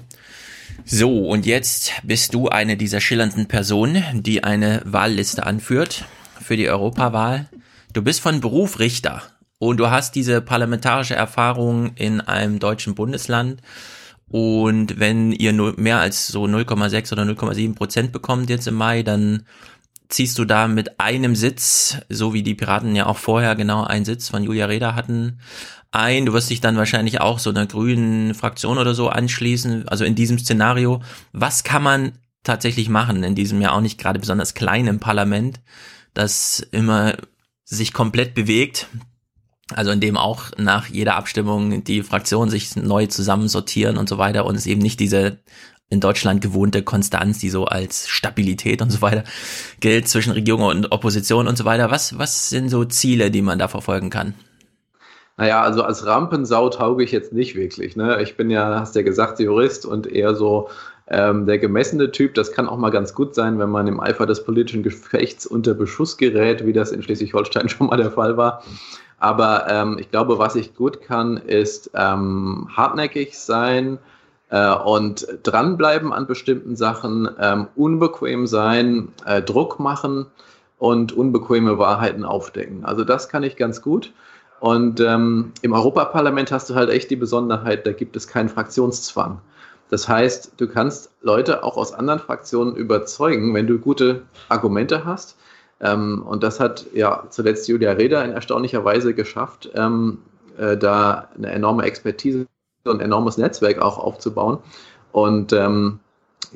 So, 0.86 1.28
und 1.28 1.46
jetzt 1.46 1.94
bist 2.04 2.34
du 2.34 2.48
eine 2.48 2.78
dieser 2.78 3.02
schillernden 3.02 3.48
Personen, 3.48 4.24
die 4.24 4.44
eine 4.44 4.82
Wahlliste 4.86 5.46
anführt 5.46 6.06
für 6.42 6.56
die 6.56 6.70
Europawahl. 6.70 7.50
Du 7.94 8.02
bist 8.02 8.22
von 8.22 8.40
Beruf 8.40 8.80
Richter 8.80 9.22
und 9.60 9.78
du 9.78 9.92
hast 9.92 10.16
diese 10.16 10.42
parlamentarische 10.42 11.14
Erfahrung 11.14 11.92
in 11.96 12.22
einem 12.22 12.60
deutschen 12.60 12.96
Bundesland. 12.96 13.62
Und 14.32 14.98
wenn 14.98 15.34
ihr 15.34 15.52
nur 15.52 15.78
mehr 15.78 16.00
als 16.00 16.28
so 16.28 16.46
0,6 16.46 17.12
oder 17.12 17.24
0,7 17.24 17.76
Prozent 17.76 18.12
bekommt 18.14 18.50
jetzt 18.50 18.66
im 18.66 18.76
Mai, 18.76 19.04
dann 19.04 19.44
ziehst 20.08 20.40
du 20.40 20.46
da 20.46 20.70
mit 20.70 21.02
einem 21.02 21.36
Sitz, 21.36 21.98
so 22.08 22.34
wie 22.34 22.42
die 22.42 22.56
Piraten 22.56 22.96
ja 22.96 23.08
auch 23.08 23.18
vorher 23.18 23.56
genau 23.58 23.84
einen 23.84 24.06
Sitz 24.06 24.30
von 24.30 24.44
Julia 24.44 24.68
Reda 24.68 24.96
hatten, 24.96 25.40
ein. 25.92 26.26
Du 26.26 26.32
wirst 26.32 26.50
dich 26.50 26.62
dann 26.62 26.78
wahrscheinlich 26.78 27.20
auch 27.20 27.40
so 27.40 27.50
einer 27.50 27.66
grünen 27.66 28.34
Fraktion 28.34 28.78
oder 28.78 28.94
so 28.94 29.10
anschließen. 29.10 29.90
Also 29.90 30.06
in 30.06 30.16
diesem 30.16 30.40
Szenario, 30.40 31.02
was 31.34 31.66
kann 31.66 31.84
man 31.84 32.14
tatsächlich 32.44 32.88
machen 32.88 33.24
in 33.24 33.36
diesem 33.36 33.62
ja 33.62 33.74
auch 33.74 33.82
nicht 33.82 34.00
gerade 34.00 34.20
besonders 34.20 34.54
kleinen 34.54 35.00
Parlament, 35.00 35.60
das 36.14 36.60
immer 36.72 37.16
sich 37.66 37.92
komplett 37.92 38.34
bewegt? 38.34 38.88
Also 39.78 39.92
in 39.92 40.00
dem 40.00 40.18
auch 40.18 40.46
nach 40.58 40.88
jeder 40.88 41.16
Abstimmung 41.16 41.84
die 41.84 42.04
Fraktionen 42.04 42.50
sich 42.50 42.76
neu 42.76 43.08
zusammensortieren 43.08 43.98
und 43.98 44.10
so 44.10 44.18
weiter 44.18 44.46
und 44.46 44.56
es 44.56 44.66
eben 44.66 44.82
nicht 44.82 45.00
diese 45.00 45.38
in 45.90 46.00
Deutschland 46.00 46.42
gewohnte 46.42 46.84
Konstanz, 46.84 47.40
die 47.40 47.50
so 47.50 47.66
als 47.66 48.08
Stabilität 48.08 48.82
und 48.82 48.92
so 48.92 49.02
weiter 49.02 49.24
gilt 49.82 50.08
zwischen 50.08 50.32
Regierung 50.32 50.64
und 50.64 50.92
Opposition 50.92 51.48
und 51.48 51.58
so 51.58 51.66
weiter. 51.66 51.92
Was, 51.92 52.18
was 52.18 52.50
sind 52.50 52.70
so 52.70 52.86
Ziele, 52.86 53.30
die 53.30 53.42
man 53.42 53.60
da 53.60 53.68
verfolgen 53.68 54.10
kann? 54.10 54.34
Naja, 55.38 55.62
also 55.62 55.84
als 55.84 56.06
Rampensau 56.06 56.70
tauge 56.70 57.04
ich 57.04 57.12
jetzt 57.12 57.34
nicht 57.34 57.56
wirklich. 57.56 57.96
Ne? 57.96 58.22
Ich 58.22 58.38
bin 58.38 58.50
ja, 58.50 58.80
hast 58.80 58.96
ja 58.96 59.02
gesagt, 59.02 59.40
Jurist 59.40 59.86
und 59.86 60.08
eher 60.08 60.36
so 60.36 60.70
ähm, 61.08 61.46
der 61.46 61.58
gemessene 61.58 62.12
Typ. 62.12 62.36
Das 62.36 62.54
kann 62.54 62.70
auch 62.70 62.78
mal 62.78 62.90
ganz 62.90 63.14
gut 63.14 63.36
sein, 63.36 63.60
wenn 63.60 63.70
man 63.70 63.88
im 63.88 64.00
Eifer 64.00 64.26
des 64.26 64.44
politischen 64.44 64.84
Gefechts 64.84 65.46
unter 65.46 65.74
Beschuss 65.74 66.18
gerät, 66.18 66.66
wie 66.66 66.74
das 66.74 66.92
in 66.92 67.04
Schleswig-Holstein 67.04 67.70
schon 67.70 67.88
mal 67.88 67.98
der 67.98 68.12
Fall 68.12 68.38
war. 68.38 68.64
Aber 69.22 69.68
ähm, 69.70 69.98
ich 69.98 70.12
glaube, 70.12 70.38
was 70.40 70.56
ich 70.56 70.76
gut 70.76 71.02
kann, 71.02 71.38
ist 71.38 71.92
ähm, 71.94 72.68
hartnäckig 72.76 73.40
sein, 73.40 74.00
äh, 74.52 74.76
und 74.76 75.28
dranbleiben 75.44 76.14
an 76.14 76.28
bestimmten 76.28 76.76
Sachen, 76.76 77.28
ähm, 77.40 77.68
unbequem 77.76 78.46
sein, 78.48 79.08
äh, 79.26 79.42
Druck 79.42 79.80
machen 79.80 80.28
und 80.78 81.14
unbequeme 81.14 81.78
Wahrheiten 81.78 82.26
aufdecken. 82.26 82.86
Also 82.86 83.04
das 83.04 83.30
kann 83.30 83.44
ich 83.44 83.56
ganz 83.56 83.82
gut. 83.82 84.12
Und 84.60 85.00
ähm, 85.00 85.54
im 85.64 85.74
Europaparlament 85.74 86.52
hast 86.52 86.70
du 86.70 86.76
halt 86.76 86.90
echt 86.90 87.10
die 87.10 87.16
Besonderheit, 87.16 87.88
da 87.88 87.94
gibt 87.94 88.16
es 88.16 88.28
keinen 88.28 88.50
Fraktionszwang. 88.50 89.40
Das 89.90 90.08
heißt, 90.08 90.54
du 90.58 90.68
kannst 90.68 91.12
Leute 91.22 91.64
auch 91.64 91.78
aus 91.78 91.94
anderen 91.94 92.20
Fraktionen 92.20 92.76
überzeugen, 92.76 93.54
wenn 93.54 93.68
du 93.68 93.80
gute 93.80 94.22
Argumente 94.50 95.04
hast. 95.06 95.38
Ähm, 95.82 96.24
und 96.24 96.44
das 96.44 96.60
hat 96.60 96.86
ja 96.94 97.26
zuletzt 97.30 97.68
Julia 97.68 97.92
Reda 97.92 98.24
in 98.24 98.32
erstaunlicher 98.32 98.86
Weise 98.86 99.14
geschafft, 99.14 99.70
ähm, 99.76 100.20
äh, 100.58 100.78
da 100.78 101.30
eine 101.36 101.52
enorme 101.52 101.84
Expertise 101.84 102.48
ein 102.86 103.00
enormes 103.00 103.38
Netzwerk 103.38 103.80
auch 103.80 103.98
aufzubauen. 104.00 104.58
Und 105.12 105.54
ähm, 105.54 106.00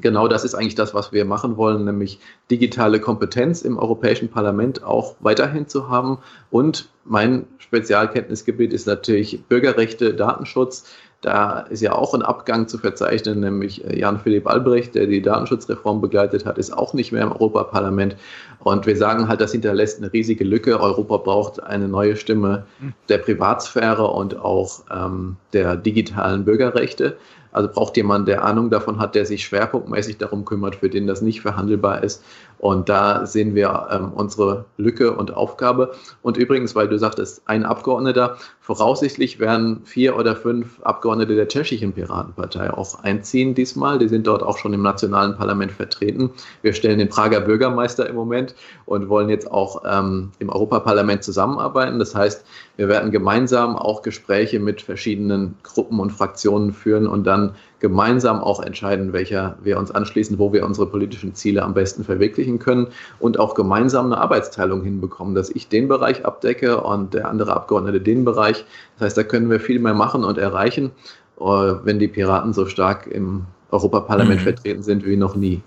genau 0.01 0.27
das 0.27 0.43
ist 0.43 0.55
eigentlich 0.55 0.75
das, 0.75 0.93
was 0.93 1.11
wir 1.11 1.25
machen 1.25 1.57
wollen, 1.57 1.85
nämlich 1.85 2.19
digitale 2.49 2.99
Kompetenz 2.99 3.61
im 3.61 3.77
Europäischen 3.77 4.29
Parlament 4.29 4.83
auch 4.83 5.15
weiterhin 5.19 5.67
zu 5.67 5.89
haben. 5.89 6.19
Und 6.49 6.89
mein 7.03 7.45
Spezialkenntnisgebiet 7.59 8.73
ist 8.73 8.87
natürlich 8.87 9.43
Bürgerrechte, 9.43 10.13
Datenschutz. 10.13 10.89
Da 11.25 11.61
ist 11.71 11.81
ja 11.81 11.93
auch 11.93 12.13
ein 12.13 12.21
Abgang 12.21 12.67
zu 12.67 12.77
verzeichnen, 12.77 13.39
nämlich 13.39 13.83
äh, 13.83 13.99
Jan-Philipp 13.99 14.45
Albrecht, 14.45 14.93
der 14.93 15.07
die 15.07 15.23
Datenschutzreform 15.23 15.99
begleitet 15.99 16.45
hat, 16.45 16.59
ist 16.59 16.71
auch 16.71 16.93
nicht 16.93 17.11
mehr 17.11 17.23
im 17.23 17.31
Europaparlament. 17.31 18.15
Und 18.59 18.85
wir 18.85 18.95
sagen 18.95 19.27
halt, 19.27 19.41
das 19.41 19.51
hinterlässt 19.51 19.97
eine 19.97 20.13
riesige 20.13 20.43
Lücke. 20.43 20.79
Europa 20.79 21.17
braucht 21.17 21.63
eine 21.63 21.87
neue 21.87 22.15
Stimme 22.15 22.67
der 23.09 23.17
Privatsphäre 23.17 24.05
und 24.05 24.37
auch 24.37 24.81
ähm, 24.93 25.37
der 25.51 25.75
digitalen 25.77 26.45
Bürgerrechte. 26.45 27.17
Also 27.51 27.69
braucht 27.69 27.97
jemand, 27.97 28.27
der 28.27 28.43
Ahnung 28.43 28.69
davon 28.69 28.99
hat, 28.99 29.15
der 29.15 29.25
sich 29.25 29.45
schwerpunktmäßig 29.45 30.19
darum 30.19 30.45
kümmert, 30.45 30.75
für 30.75 30.89
den 30.89 31.07
das 31.07 31.23
nicht 31.23 31.41
verhandelbar 31.41 32.03
ist. 32.03 32.23
Und 32.59 32.89
da 32.89 33.25
sehen 33.25 33.55
wir 33.55 33.87
ähm, 33.91 34.11
unsere 34.13 34.65
Lücke 34.77 35.15
und 35.15 35.33
Aufgabe. 35.33 35.93
Und 36.21 36.37
übrigens, 36.37 36.75
weil 36.75 36.87
du 36.87 36.97
sagtest, 36.97 37.41
ein 37.45 37.65
Abgeordneter, 37.65 38.37
voraussichtlich 38.61 39.39
werden 39.39 39.81
vier 39.83 40.17
oder 40.17 40.35
fünf 40.35 40.81
Abgeordnete 40.81 41.35
der 41.35 41.47
tschechischen 41.47 41.93
Piratenpartei 41.93 42.73
auch 42.73 43.03
einziehen 43.03 43.53
diesmal. 43.53 43.99
Die 43.99 44.07
sind 44.07 44.25
dort 44.25 44.41
auch 44.41 44.57
schon 44.57 44.73
im 44.73 44.81
nationalen 44.81 45.35
Parlament 45.35 45.71
vertreten. 45.71 46.31
Wir 46.63 46.73
stellen 46.73 46.97
den 46.97 47.09
Prager 47.09 47.41
Bürgermeister 47.41 48.09
im 48.09 48.15
Moment 48.15 48.55
und 48.85 49.07
wollen 49.09 49.29
jetzt 49.29 49.51
auch 49.51 49.83
ähm, 49.85 50.31
im 50.39 50.49
Europaparlament 50.49 51.23
zusammenarbeiten. 51.23 51.99
Das 51.99 52.15
heißt, 52.15 52.45
wir 52.77 52.87
werden 52.87 53.11
gemeinsam 53.11 53.75
auch 53.75 54.01
Gespräche 54.01 54.59
mit 54.59 54.81
verschiedenen 54.81 55.55
Gruppen 55.61 55.99
und 55.99 56.11
Fraktionen 56.11 56.73
führen 56.73 57.07
und 57.07 57.25
dann 57.25 57.55
gemeinsam 57.85 58.39
auch 58.39 58.63
entscheiden, 58.63 59.13
welcher 59.13 59.59
wir 59.61 59.77
uns 59.77 59.91
anschließen, 59.91 60.39
wo 60.39 60.51
wir 60.51 60.65
unsere 60.65 60.87
politischen 60.87 61.35
Ziele 61.35 61.61
am 61.61 61.75
besten 61.75 62.03
verwirklichen 62.03 62.57
können 62.57 62.87
und 63.19 63.37
auch 63.39 63.53
gemeinsam 63.53 64.07
eine 64.07 64.17
Arbeitsteilung 64.17 64.81
hinbekommen, 64.81 65.35
dass 65.35 65.51
ich 65.51 65.67
den 65.67 65.87
Bereich 65.87 66.25
abdecke 66.25 66.81
und 66.81 67.13
der 67.13 67.29
andere 67.29 67.55
Abgeordnete 67.55 68.01
den 68.01 68.25
Bereich. 68.25 68.65
Das 68.97 69.05
heißt, 69.05 69.17
da 69.19 69.23
können 69.23 69.51
wir 69.51 69.59
viel 69.59 69.77
mehr 69.77 69.93
machen 69.93 70.23
und 70.23 70.39
erreichen, 70.39 70.93
äh, 71.39 71.43
wenn 71.43 71.99
die 71.99 72.07
Piraten 72.07 72.53
so 72.53 72.65
stark 72.65 73.05
im 73.05 73.45
Europaparlament 73.69 74.39
mhm. 74.39 74.45
vertreten 74.45 74.81
sind 74.81 75.05
wie 75.05 75.15
noch 75.15 75.35
nie. 75.35 75.61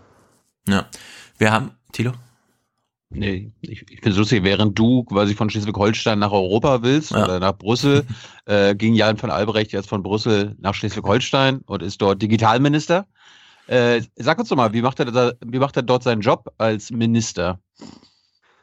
Ja, 0.66 0.86
wir 1.38 1.52
haben, 1.52 1.70
Thilo? 1.92 2.10
Nee, 3.10 3.52
ich, 3.62 3.82
ich 3.82 4.00
finde 4.00 4.10
es 4.10 4.16
lustig, 4.16 4.44
während 4.44 4.78
du 4.78 5.02
quasi 5.04 5.34
von 5.34 5.48
Schleswig-Holstein 5.48 6.18
nach 6.18 6.32
Europa 6.32 6.82
willst 6.82 7.12
ja. 7.12 7.24
oder 7.24 7.40
nach 7.40 7.56
Brüssel, 7.56 8.04
äh, 8.44 8.74
ging 8.74 8.94
Jan 8.94 9.16
von 9.16 9.30
Albrecht 9.30 9.72
jetzt 9.72 9.88
von 9.88 10.02
Brüssel 10.02 10.56
nach 10.58 10.74
Schleswig-Holstein 10.74 11.62
und 11.66 11.82
ist 11.82 12.02
dort 12.02 12.20
Digitalminister. 12.20 13.06
Äh, 13.66 14.02
sag 14.16 14.38
uns 14.38 14.50
doch 14.50 14.56
mal, 14.56 14.72
wie 14.72 14.82
macht, 14.82 14.98
er 15.00 15.06
da, 15.06 15.32
wie 15.44 15.58
macht 15.58 15.76
er 15.76 15.82
dort 15.82 16.02
seinen 16.02 16.20
Job 16.20 16.52
als 16.58 16.90
Minister? 16.90 17.60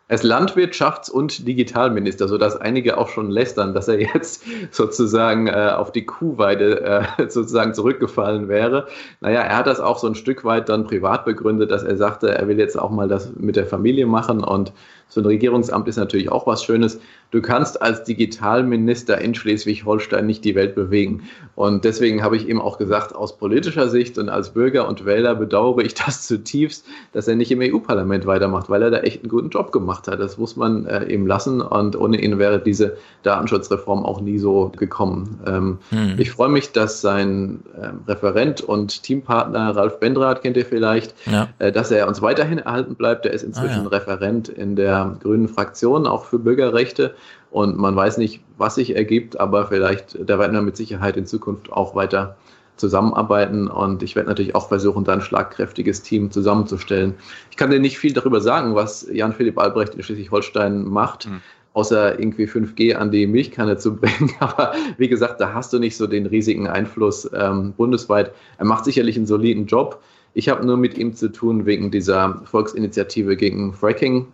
Er 0.08 0.16
ist 0.16 0.24
Landwirtschafts- 0.24 1.10
und 1.10 1.48
Digitalminister, 1.48 2.28
sodass 2.28 2.56
einige 2.56 3.00
auch 3.00 3.10
schon 3.10 3.32
lästern, 3.32 3.74
dass 3.74 3.88
er 3.88 4.00
jetzt 4.00 4.44
sozusagen 4.72 5.48
äh, 5.48 5.72
auf 5.76 5.92
die 5.92 6.06
Kuhweide 6.06 6.82
äh, 6.82 7.04
sozusagen 7.30 7.74
zurückgefallen 7.74 8.48
wäre. 8.48 8.88
Naja, 9.22 9.42
er 9.42 9.58
hat 9.58 9.66
das 9.66 9.80
auch 9.80 9.98
so 9.98 10.06
ein 10.06 10.14
Stück 10.14 10.46
weit 10.46 10.70
dann 10.70 10.86
privat 10.86 11.26
begründet, 11.26 11.72
dass 11.72 11.82
er 11.82 11.98
sagte, 11.98 12.30
er 12.30 12.48
will 12.48 12.60
jetzt 12.60 12.78
auch 12.78 12.92
mal 12.92 13.08
das 13.08 13.34
mit 13.36 13.56
der 13.56 13.66
Familie 13.66 14.06
machen 14.06 14.44
und 14.44 14.74
so 15.10 15.22
ein 15.22 15.26
Regierungsamt 15.26 15.88
ist 15.88 15.98
natürlich 15.98 16.32
auch 16.32 16.46
was 16.48 16.64
Schönes. 16.64 17.00
Du 17.32 17.42
kannst 17.42 17.82
als 17.82 18.04
Digitalminister 18.04 19.20
in 19.20 19.36
Schleswig-Holstein 19.36 20.26
nicht 20.26 20.46
die 20.46 20.56
Welt 20.56 20.76
bewegen. 20.76 21.24
Und 21.56 21.84
deswegen 21.84 22.24
habe 22.24 22.38
ich 22.38 22.48
ihm 22.48 22.62
auch 22.62 22.78
gesagt, 22.78 23.16
aus 23.16 23.38
politischer 23.38 23.90
Sicht 23.90 24.18
und 24.18 24.30
als 24.30 24.52
Bürger 24.52 24.88
und 24.88 25.06
Wähler 25.06 25.36
bedauere 25.36 25.84
ich 25.84 25.94
das 26.06 26.28
zutiefst, 26.28 26.86
dass 27.14 27.28
er 27.28 27.36
nicht 27.36 27.52
im 27.52 27.62
EU-Parlament 27.62 28.26
weitermacht, 28.26 28.70
weil 28.70 28.82
er 28.82 28.92
da 28.92 29.00
echt 29.00 29.24
einen 29.24 29.30
guten 29.30 29.50
Job 29.50 29.72
gemacht 29.72 30.08
hat. 30.08 30.20
Das 30.20 30.38
muss 30.38 30.56
man 30.56 30.86
äh, 30.86 31.06
ihm 31.06 31.28
lassen. 31.28 31.62
Und 31.62 31.96
ohne 31.96 32.22
ihn 32.22 32.38
wäre 32.40 32.60
diese 32.60 32.98
Datenschutzreform 33.24 34.06
auch 34.06 34.22
nie 34.22 34.38
so 34.38 34.72
gekommen. 34.78 35.40
Ähm, 35.46 35.78
hm. 35.90 36.16
Ich 36.18 36.32
freue 36.32 36.50
mich, 36.50 36.72
dass 36.72 37.02
sein 37.02 37.60
äh, 37.80 37.90
Referent 38.10 38.62
und 38.62 39.04
Teampartner 39.04 39.76
Ralf 39.76 40.00
Bendrath, 40.00 40.42
kennt 40.42 40.58
ihr 40.58 40.66
vielleicht, 40.66 41.14
ja. 41.26 41.48
äh, 41.60 41.72
dass 41.72 41.92
er 41.92 42.08
uns 42.08 42.22
weiterhin 42.22 42.60
erhalten 42.60 42.96
bleibt. 42.96 43.26
Er 43.26 43.34
ist 43.34 43.44
inzwischen 43.44 43.82
ah, 43.82 43.90
ja. 43.92 43.98
Referent 43.98 44.50
in 44.50 44.76
der 44.76 44.95
der 44.96 45.18
grünen 45.22 45.48
Fraktion, 45.48 46.08
auch 46.08 46.26
für 46.26 46.40
Bürgerrechte. 46.40 47.16
Und 47.52 47.78
man 47.78 47.96
weiß 47.96 48.18
nicht, 48.18 48.42
was 48.58 48.76
sich 48.76 48.96
ergibt, 48.96 49.40
aber 49.40 49.68
vielleicht, 49.68 50.18
da 50.28 50.40
werden 50.40 50.54
wir 50.54 50.62
mit 50.62 50.78
Sicherheit 50.78 51.18
in 51.18 51.26
Zukunft 51.26 51.72
auch 51.72 51.96
weiter 51.96 52.38
zusammenarbeiten 52.78 53.70
und 53.70 54.04
ich 54.04 54.18
werde 54.18 54.28
natürlich 54.28 54.54
auch 54.54 54.68
versuchen, 54.68 55.06
da 55.06 55.14
ein 55.14 55.22
schlagkräftiges 55.22 56.02
Team 56.02 56.30
zusammenzustellen. 56.32 57.14
Ich 57.50 57.56
kann 57.56 57.72
dir 57.72 57.80
nicht 57.80 57.98
viel 57.98 58.12
darüber 58.12 58.42
sagen, 58.42 58.76
was 58.76 59.08
Jan-Philipp 59.10 59.58
Albrecht 59.58 59.96
in 59.96 60.04
Schleswig-Holstein 60.04 60.84
macht. 60.84 61.30
Mhm 61.30 61.42
außer 61.76 62.18
irgendwie 62.18 62.46
5G 62.46 62.96
an 62.96 63.12
die 63.12 63.28
Milchkanne 63.28 63.78
zu 63.78 63.98
bringen. 63.98 64.32
Aber 64.40 64.72
wie 64.98 65.10
gesagt, 65.10 65.42
da 65.42 65.54
hast 65.54 65.74
du 65.74 65.80
nicht 65.80 65.98
so 65.98 66.08
den 66.08 66.26
riesigen 66.26 66.68
Einfluss 66.68 67.30
ähm, 67.36 67.74
bundesweit. 67.74 68.32
Er 68.58 68.66
macht 68.66 68.86
sicherlich 68.86 69.18
einen 69.18 69.26
soliden 69.26 69.66
Job. 69.68 70.02
Ich 70.34 70.50
habe 70.50 70.66
nur 70.66 70.78
mit 70.78 70.98
ihm 70.98 71.16
zu 71.16 71.32
tun 71.32 71.66
wegen 71.66 71.92
dieser 71.92 72.42
Volksinitiative 72.46 73.36
gegen 73.36 73.74
Fracking. 73.74 74.28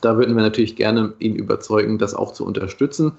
Da 0.00 0.16
würden 0.16 0.34
wir 0.36 0.42
natürlich 0.42 0.76
gerne 0.76 1.12
ihn 1.18 1.34
überzeugen, 1.34 1.98
das 1.98 2.14
auch 2.14 2.32
zu 2.32 2.44
unterstützen. 2.44 3.12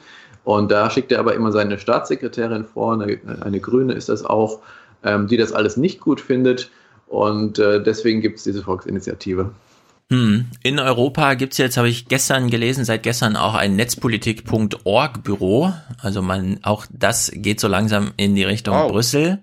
Und 0.44 0.72
da 0.72 0.90
schickt 0.90 1.12
er 1.12 1.20
aber 1.20 1.36
immer 1.36 1.52
seine 1.52 1.78
Staatssekretärin 1.78 2.66
vor, 2.66 2.94
eine, 2.94 3.20
eine 3.42 3.60
Grüne 3.60 3.94
ist 3.94 4.10
das 4.10 4.26
auch, 4.26 4.60
ähm, 5.04 5.28
die 5.28 5.38
das 5.38 5.54
alles 5.54 5.78
nicht 5.78 6.00
gut 6.00 6.20
findet. 6.20 6.72
Und 7.08 7.60
äh, 7.60 7.84
deswegen 7.84 8.22
gibt 8.22 8.38
es 8.38 8.44
diese 8.44 8.64
Volksinitiative. 8.64 9.52
Hm. 10.12 10.48
In 10.62 10.80
Europa 10.80 11.36
gibt 11.36 11.54
es 11.54 11.58
jetzt, 11.58 11.78
habe 11.78 11.88
ich 11.88 12.08
gestern 12.08 12.50
gelesen, 12.50 12.84
seit 12.84 13.04
gestern 13.04 13.38
auch 13.38 13.56
ein 13.56 13.78
Netzpolitik.org 13.78 15.24
Büro. 15.24 15.72
Also 16.02 16.22
man, 16.22 16.60
auch 16.64 16.86
das 16.92 17.32
geht 17.34 17.62
so 17.62 17.70
langsam 17.70 18.12
in 18.18 18.36
die 18.36 18.44
Richtung 18.44 18.76
wow. 18.76 18.92
Brüssel. 18.92 19.42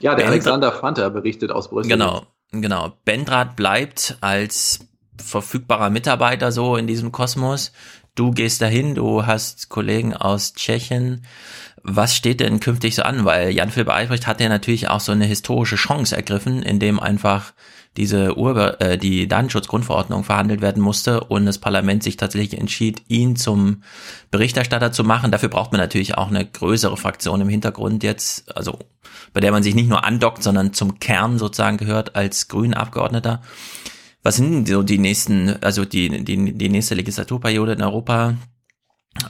Ja, 0.00 0.14
der 0.14 0.28
Alexander 0.28 0.72
Fanta 0.72 1.08
berichtet 1.10 1.50
aus 1.50 1.68
Brüssel. 1.68 1.90
Genau, 1.90 2.22
genau. 2.50 2.94
Bendrath 3.04 3.56
bleibt 3.56 4.16
als 4.22 4.80
verfügbarer 5.22 5.90
Mitarbeiter 5.90 6.52
so 6.52 6.76
in 6.76 6.86
diesem 6.86 7.12
Kosmos. 7.12 7.72
Du 8.14 8.30
gehst 8.30 8.62
dahin, 8.62 8.94
du 8.94 9.26
hast 9.26 9.68
Kollegen 9.68 10.14
aus 10.14 10.54
Tschechien. 10.54 11.24
Was 11.82 12.16
steht 12.16 12.40
denn 12.40 12.60
künftig 12.60 12.94
so 12.94 13.02
an? 13.02 13.24
Weil 13.24 13.50
Jan-Philipp 13.50 13.90
Albrecht 13.90 14.26
hat 14.26 14.40
ja 14.40 14.48
natürlich 14.48 14.88
auch 14.88 15.00
so 15.00 15.12
eine 15.12 15.26
historische 15.26 15.76
Chance 15.76 16.16
ergriffen, 16.16 16.62
indem 16.62 16.98
einfach 16.98 17.52
diese 17.96 18.36
Urbe 18.36 18.80
äh, 18.80 18.98
die 18.98 19.26
Datenschutzgrundverordnung 19.28 20.24
verhandelt 20.24 20.60
werden 20.60 20.82
musste 20.82 21.20
und 21.24 21.46
das 21.46 21.58
Parlament 21.58 22.02
sich 22.02 22.16
tatsächlich 22.16 22.58
entschied, 22.60 23.02
ihn 23.08 23.36
zum 23.36 23.82
Berichterstatter 24.30 24.92
zu 24.92 25.04
machen. 25.04 25.30
Dafür 25.30 25.48
braucht 25.48 25.72
man 25.72 25.80
natürlich 25.80 26.16
auch 26.16 26.28
eine 26.28 26.44
größere 26.44 26.96
Fraktion 26.96 27.40
im 27.40 27.48
Hintergrund 27.48 28.02
jetzt, 28.02 28.54
also 28.56 28.78
bei 29.32 29.40
der 29.40 29.52
man 29.52 29.62
sich 29.62 29.74
nicht 29.74 29.88
nur 29.88 30.04
andockt, 30.04 30.42
sondern 30.42 30.72
zum 30.72 30.98
Kern 30.98 31.38
sozusagen 31.38 31.78
gehört 31.78 32.16
als 32.16 32.48
grünen 32.48 32.74
Abgeordneter. 32.74 33.42
Was 34.26 34.34
sind 34.34 34.66
so 34.66 34.82
die 34.82 34.98
nächsten, 34.98 35.50
also 35.62 35.84
die, 35.84 36.24
die, 36.24 36.52
die 36.52 36.68
nächste 36.68 36.96
Legislaturperiode 36.96 37.74
in 37.74 37.82
Europa? 37.82 38.34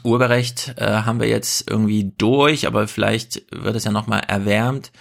Urheberrecht 0.02 0.72
äh, 0.78 1.02
haben 1.02 1.20
wir 1.20 1.28
jetzt 1.28 1.70
irgendwie 1.70 2.14
durch, 2.16 2.66
aber 2.66 2.88
vielleicht 2.88 3.42
wird 3.52 3.76
es 3.76 3.84
ja 3.84 3.90
nochmal 3.90 4.22
erwärmt. 4.26 4.92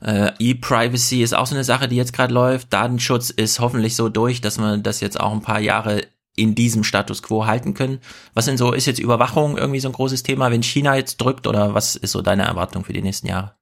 Äh, 0.00 0.30
E-Privacy 0.38 1.24
ist 1.24 1.34
auch 1.34 1.46
so 1.46 1.56
eine 1.56 1.64
Sache, 1.64 1.88
die 1.88 1.96
jetzt 1.96 2.12
gerade 2.12 2.32
läuft. 2.32 2.72
Datenschutz 2.72 3.30
ist 3.30 3.58
hoffentlich 3.58 3.96
so 3.96 4.08
durch, 4.08 4.42
dass 4.42 4.58
wir 4.58 4.78
das 4.78 5.00
jetzt 5.00 5.18
auch 5.18 5.32
ein 5.32 5.42
paar 5.42 5.58
Jahre 5.58 6.02
in 6.36 6.54
diesem 6.54 6.84
Status 6.84 7.20
quo 7.24 7.44
halten 7.44 7.74
können. 7.74 7.98
Was 8.34 8.44
denn 8.44 8.56
so, 8.56 8.70
ist 8.70 8.86
jetzt 8.86 9.00
Überwachung 9.00 9.58
irgendwie 9.58 9.80
so 9.80 9.88
ein 9.88 9.94
großes 9.94 10.22
Thema, 10.22 10.52
wenn 10.52 10.62
China 10.62 10.94
jetzt 10.94 11.16
drückt 11.16 11.48
oder 11.48 11.74
was 11.74 11.96
ist 11.96 12.12
so 12.12 12.22
deine 12.22 12.44
Erwartung 12.44 12.84
für 12.84 12.92
die 12.92 13.02
nächsten 13.02 13.26
Jahre? 13.26 13.56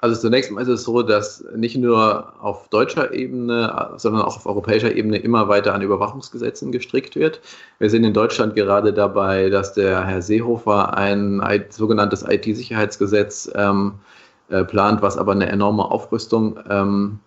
Also 0.00 0.20
zunächst 0.20 0.52
mal 0.52 0.60
ist 0.60 0.68
es 0.68 0.84
so, 0.84 1.02
dass 1.02 1.44
nicht 1.56 1.76
nur 1.76 2.32
auf 2.40 2.68
deutscher 2.68 3.12
Ebene, 3.12 3.94
sondern 3.96 4.22
auch 4.22 4.36
auf 4.36 4.46
europäischer 4.46 4.94
Ebene 4.94 5.18
immer 5.18 5.48
weiter 5.48 5.74
an 5.74 5.82
Überwachungsgesetzen 5.82 6.70
gestrickt 6.70 7.16
wird. 7.16 7.40
Wir 7.80 7.90
sind 7.90 8.04
in 8.04 8.14
Deutschland 8.14 8.54
gerade 8.54 8.92
dabei, 8.92 9.50
dass 9.50 9.72
der 9.74 10.06
Herr 10.06 10.22
Seehofer 10.22 10.96
ein 10.96 11.42
sogenanntes 11.70 12.22
IT-Sicherheitsgesetz 12.22 13.50
ähm, 13.56 13.94
äh, 14.50 14.64
plant, 14.64 15.02
was 15.02 15.18
aber 15.18 15.32
eine 15.32 15.48
enorme 15.48 15.90
Aufrüstung 15.90 16.60
ähm, 16.70 17.18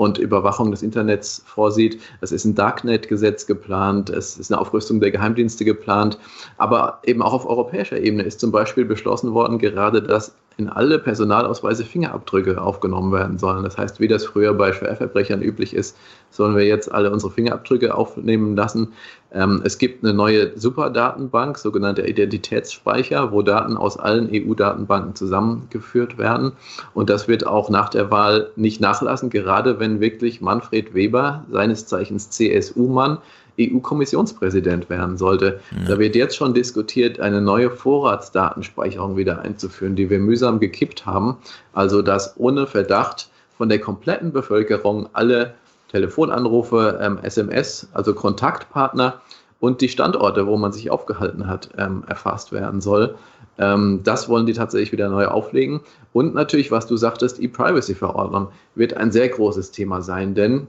und 0.00 0.16
Überwachung 0.16 0.70
des 0.70 0.82
Internets 0.82 1.42
vorsieht. 1.44 2.00
Es 2.22 2.32
ist 2.32 2.46
ein 2.46 2.54
Darknet-Gesetz 2.54 3.46
geplant, 3.46 4.08
es 4.08 4.38
ist 4.38 4.50
eine 4.50 4.58
Aufrüstung 4.58 4.98
der 4.98 5.10
Geheimdienste 5.10 5.66
geplant, 5.66 6.18
aber 6.56 7.00
eben 7.04 7.20
auch 7.20 7.34
auf 7.34 7.44
europäischer 7.44 7.98
Ebene 8.00 8.22
ist 8.22 8.40
zum 8.40 8.50
Beispiel 8.50 8.86
beschlossen 8.86 9.34
worden, 9.34 9.58
gerade 9.58 10.02
dass 10.02 10.34
in 10.56 10.70
alle 10.70 10.98
Personalausweise 10.98 11.84
Fingerabdrücke 11.84 12.60
aufgenommen 12.60 13.12
werden 13.12 13.38
sollen. 13.38 13.62
Das 13.62 13.76
heißt, 13.76 14.00
wie 14.00 14.08
das 14.08 14.24
früher 14.24 14.54
bei 14.54 14.72
Schwerverbrechern 14.72 15.42
üblich 15.42 15.74
ist, 15.74 15.96
sollen 16.30 16.56
wir 16.56 16.64
jetzt 16.64 16.90
alle 16.90 17.10
unsere 17.10 17.30
Fingerabdrücke 17.30 17.94
aufnehmen 17.94 18.56
lassen. 18.56 18.94
Ähm, 19.32 19.62
es 19.64 19.78
gibt 19.78 20.02
eine 20.02 20.12
neue 20.12 20.58
Superdatenbank, 20.58 21.58
sogenannte 21.58 22.06
Identitätsspeicher, 22.06 23.32
wo 23.32 23.42
Daten 23.42 23.76
aus 23.76 23.98
allen 23.98 24.28
EU-Datenbanken 24.32 25.14
zusammengeführt 25.14 26.18
werden. 26.18 26.52
Und 26.94 27.10
das 27.10 27.28
wird 27.28 27.46
auch 27.46 27.70
nach 27.70 27.88
der 27.88 28.10
Wahl 28.10 28.50
nicht 28.56 28.80
nachlassen, 28.80 29.30
gerade 29.30 29.78
wenn 29.78 30.00
wirklich 30.00 30.40
Manfred 30.40 30.94
Weber, 30.94 31.44
seines 31.50 31.86
Zeichens 31.86 32.30
CSU-Mann, 32.30 33.18
EU-Kommissionspräsident 33.58 34.88
werden 34.88 35.18
sollte. 35.18 35.60
Ja. 35.70 35.88
Da 35.88 35.98
wird 35.98 36.16
jetzt 36.16 36.36
schon 36.36 36.54
diskutiert, 36.54 37.20
eine 37.20 37.40
neue 37.40 37.70
Vorratsdatenspeicherung 37.70 39.16
wieder 39.16 39.42
einzuführen, 39.42 39.96
die 39.96 40.08
wir 40.08 40.18
mühsam 40.18 40.60
gekippt 40.60 41.04
haben. 41.04 41.36
Also 41.72 42.00
dass 42.02 42.38
ohne 42.38 42.66
Verdacht 42.66 43.28
von 43.56 43.68
der 43.68 43.78
kompletten 43.78 44.32
Bevölkerung 44.32 45.08
alle 45.12 45.54
Telefonanrufe, 45.90 46.98
ähm, 47.02 47.18
SMS, 47.22 47.88
also 47.92 48.14
Kontaktpartner 48.14 49.20
und 49.58 49.80
die 49.80 49.88
Standorte, 49.88 50.46
wo 50.46 50.56
man 50.56 50.72
sich 50.72 50.90
aufgehalten 50.90 51.48
hat, 51.48 51.70
ähm, 51.76 52.04
erfasst 52.06 52.52
werden 52.52 52.80
soll. 52.80 53.16
Ähm, 53.58 54.00
das 54.04 54.28
wollen 54.28 54.46
die 54.46 54.52
tatsächlich 54.52 54.92
wieder 54.92 55.08
neu 55.08 55.26
auflegen. 55.26 55.80
Und 56.12 56.32
natürlich, 56.34 56.70
was 56.70 56.86
du 56.86 56.96
sagtest, 56.96 57.40
E-Privacy-Verordnung 57.40 58.48
wird 58.76 58.96
ein 58.96 59.10
sehr 59.10 59.28
großes 59.28 59.72
Thema 59.72 60.00
sein, 60.00 60.34
denn 60.34 60.68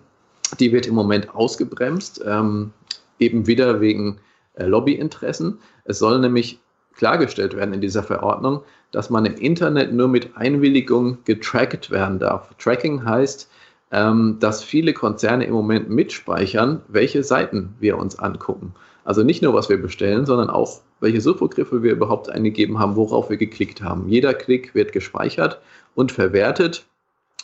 die 0.60 0.72
wird 0.72 0.88
im 0.88 0.96
Moment 0.96 1.34
ausgebremst, 1.36 2.24
ähm, 2.26 2.74
eben 3.20 3.46
wieder 3.46 3.80
wegen 3.80 4.18
äh, 4.56 4.66
Lobbyinteressen. 4.66 5.60
Es 5.86 6.00
soll 6.00 6.20
nämlich 6.20 6.60
klargestellt 6.96 7.56
werden 7.56 7.76
in 7.76 7.82
dieser 7.82 8.04
Verordnung, 8.04 8.62
dass 8.92 9.12
man 9.12 9.26
im 9.26 9.36
Internet 9.36 9.94
nur 9.94 10.08
mit 10.08 10.36
Einwilligung 10.36 11.20
getrackt 11.26 11.92
werden 11.92 12.18
darf. 12.18 12.50
Tracking 12.58 13.06
heißt, 13.06 13.50
ähm, 13.92 14.38
dass 14.40 14.64
viele 14.64 14.94
Konzerne 14.94 15.46
im 15.46 15.54
Moment 15.54 15.90
mitspeichern, 15.90 16.82
welche 16.88 17.24
Seiten 17.24 17.76
wir 17.80 17.98
uns 17.98 18.18
angucken. 18.18 18.74
Also 19.04 19.24
nicht 19.24 19.42
nur, 19.42 19.54
was 19.54 19.70
wir 19.70 19.82
bestellen, 19.82 20.26
sondern 20.26 20.50
auch, 20.50 20.82
welche 21.00 21.22
Suchbegriffe 21.22 21.82
wir 21.84 21.92
überhaupt 21.92 22.30
eingegeben 22.30 22.80
haben, 22.80 22.96
worauf 22.96 23.30
wir 23.30 23.38
geklickt 23.38 23.82
haben. 23.82 24.08
Jeder 24.08 24.34
Klick 24.34 24.76
wird 24.76 24.92
gespeichert 24.92 25.60
und 25.96 26.12
verwertet 26.12 26.86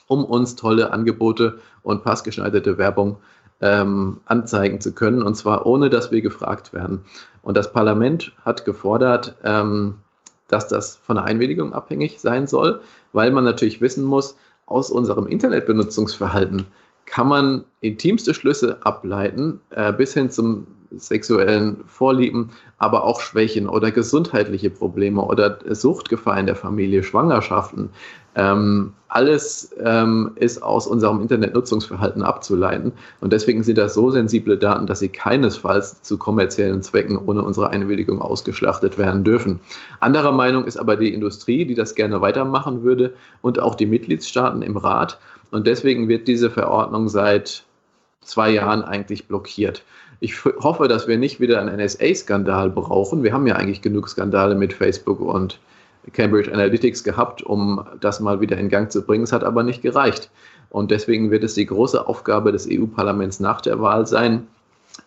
um 0.07 0.23
uns 0.23 0.55
tolle 0.55 0.91
Angebote 0.91 1.59
und 1.83 2.03
passgeschneiderte 2.03 2.77
Werbung 2.77 3.17
ähm, 3.61 4.21
anzeigen 4.25 4.79
zu 4.81 4.93
können, 4.93 5.21
und 5.21 5.35
zwar 5.35 5.65
ohne, 5.65 5.89
dass 5.89 6.11
wir 6.11 6.21
gefragt 6.21 6.73
werden. 6.73 7.01
Und 7.41 7.57
das 7.57 7.71
Parlament 7.71 8.31
hat 8.45 8.65
gefordert, 8.65 9.35
ähm, 9.43 9.95
dass 10.47 10.67
das 10.67 10.95
von 10.95 11.17
der 11.17 11.25
Einwilligung 11.25 11.73
abhängig 11.73 12.19
sein 12.19 12.47
soll, 12.47 12.81
weil 13.11 13.31
man 13.31 13.43
natürlich 13.43 13.81
wissen 13.81 14.05
muss, 14.05 14.37
aus 14.67 14.91
unserem 14.91 15.25
Internetbenutzungsverhalten 15.25 16.67
kann 17.05 17.27
man 17.29 17.63
intimste 17.81 18.33
Schlüsse 18.33 18.77
ableiten, 18.83 19.59
äh, 19.71 19.91
bis 19.91 20.13
hin 20.13 20.29
zum 20.29 20.67
sexuellen 20.91 21.83
Vorlieben, 21.87 22.51
aber 22.77 23.03
auch 23.03 23.21
Schwächen 23.21 23.67
oder 23.67 23.91
gesundheitliche 23.91 24.69
Probleme 24.69 25.21
oder 25.21 25.59
Suchtgefahr 25.73 26.39
in 26.39 26.45
der 26.45 26.55
Familie, 26.55 27.03
Schwangerschaften. 27.03 27.89
Ähm, 28.37 28.93
alles 29.09 29.73
ähm, 29.83 30.31
ist 30.35 30.61
aus 30.61 30.85
unserem 30.85 31.21
Internetnutzungsverhalten 31.21 32.21
abzuleiten. 32.21 32.91
Und 33.19 33.33
deswegen 33.33 33.63
sind 33.63 33.79
das 33.79 33.95
so 33.95 34.11
sensible 34.11 34.57
Daten, 34.57 34.85
dass 34.85 34.99
sie 34.99 35.09
keinesfalls 35.09 36.03
zu 36.03 36.17
kommerziellen 36.17 36.83
Zwecken 36.83 37.17
ohne 37.17 37.41
unsere 37.41 37.71
Einwilligung 37.71 38.21
ausgeschlachtet 38.21 38.99
werden 38.99 39.23
dürfen. 39.23 39.59
Anderer 40.01 40.33
Meinung 40.33 40.65
ist 40.65 40.77
aber 40.77 40.97
die 40.97 41.13
Industrie, 41.13 41.65
die 41.65 41.73
das 41.73 41.95
gerne 41.95 42.21
weitermachen 42.21 42.83
würde 42.83 43.13
und 43.41 43.59
auch 43.59 43.73
die 43.73 43.87
Mitgliedstaaten 43.87 44.61
im 44.61 44.77
Rat. 44.77 45.17
Und 45.49 45.65
deswegen 45.65 46.07
wird 46.07 46.27
diese 46.27 46.51
Verordnung 46.51 47.09
seit 47.09 47.63
zwei 48.21 48.51
Jahren 48.51 48.83
eigentlich 48.83 49.27
blockiert. 49.27 49.83
Ich 50.19 50.45
hoffe, 50.45 50.87
dass 50.87 51.07
wir 51.07 51.17
nicht 51.17 51.39
wieder 51.39 51.59
einen 51.59 51.79
NSA-Skandal 51.79 52.69
brauchen. 52.69 53.23
Wir 53.23 53.33
haben 53.33 53.47
ja 53.47 53.55
eigentlich 53.55 53.81
genug 53.81 54.09
Skandale 54.09 54.53
mit 54.53 54.73
Facebook 54.73 55.21
und 55.21 55.59
Cambridge 56.13 56.51
Analytics 56.51 57.03
gehabt, 57.03 57.43
um 57.43 57.85
das 57.99 58.19
mal 58.19 58.41
wieder 58.41 58.57
in 58.57 58.69
Gang 58.69 58.91
zu 58.91 59.01
bringen. 59.01 59.23
Es 59.23 59.31
hat 59.31 59.43
aber 59.43 59.63
nicht 59.63 59.81
gereicht. 59.81 60.29
Und 60.69 60.91
deswegen 60.91 61.31
wird 61.31 61.43
es 61.43 61.53
die 61.53 61.65
große 61.65 62.07
Aufgabe 62.07 62.51
des 62.51 62.67
EU-Parlaments 62.69 63.39
nach 63.39 63.61
der 63.61 63.79
Wahl 63.79 64.05
sein, 64.05 64.47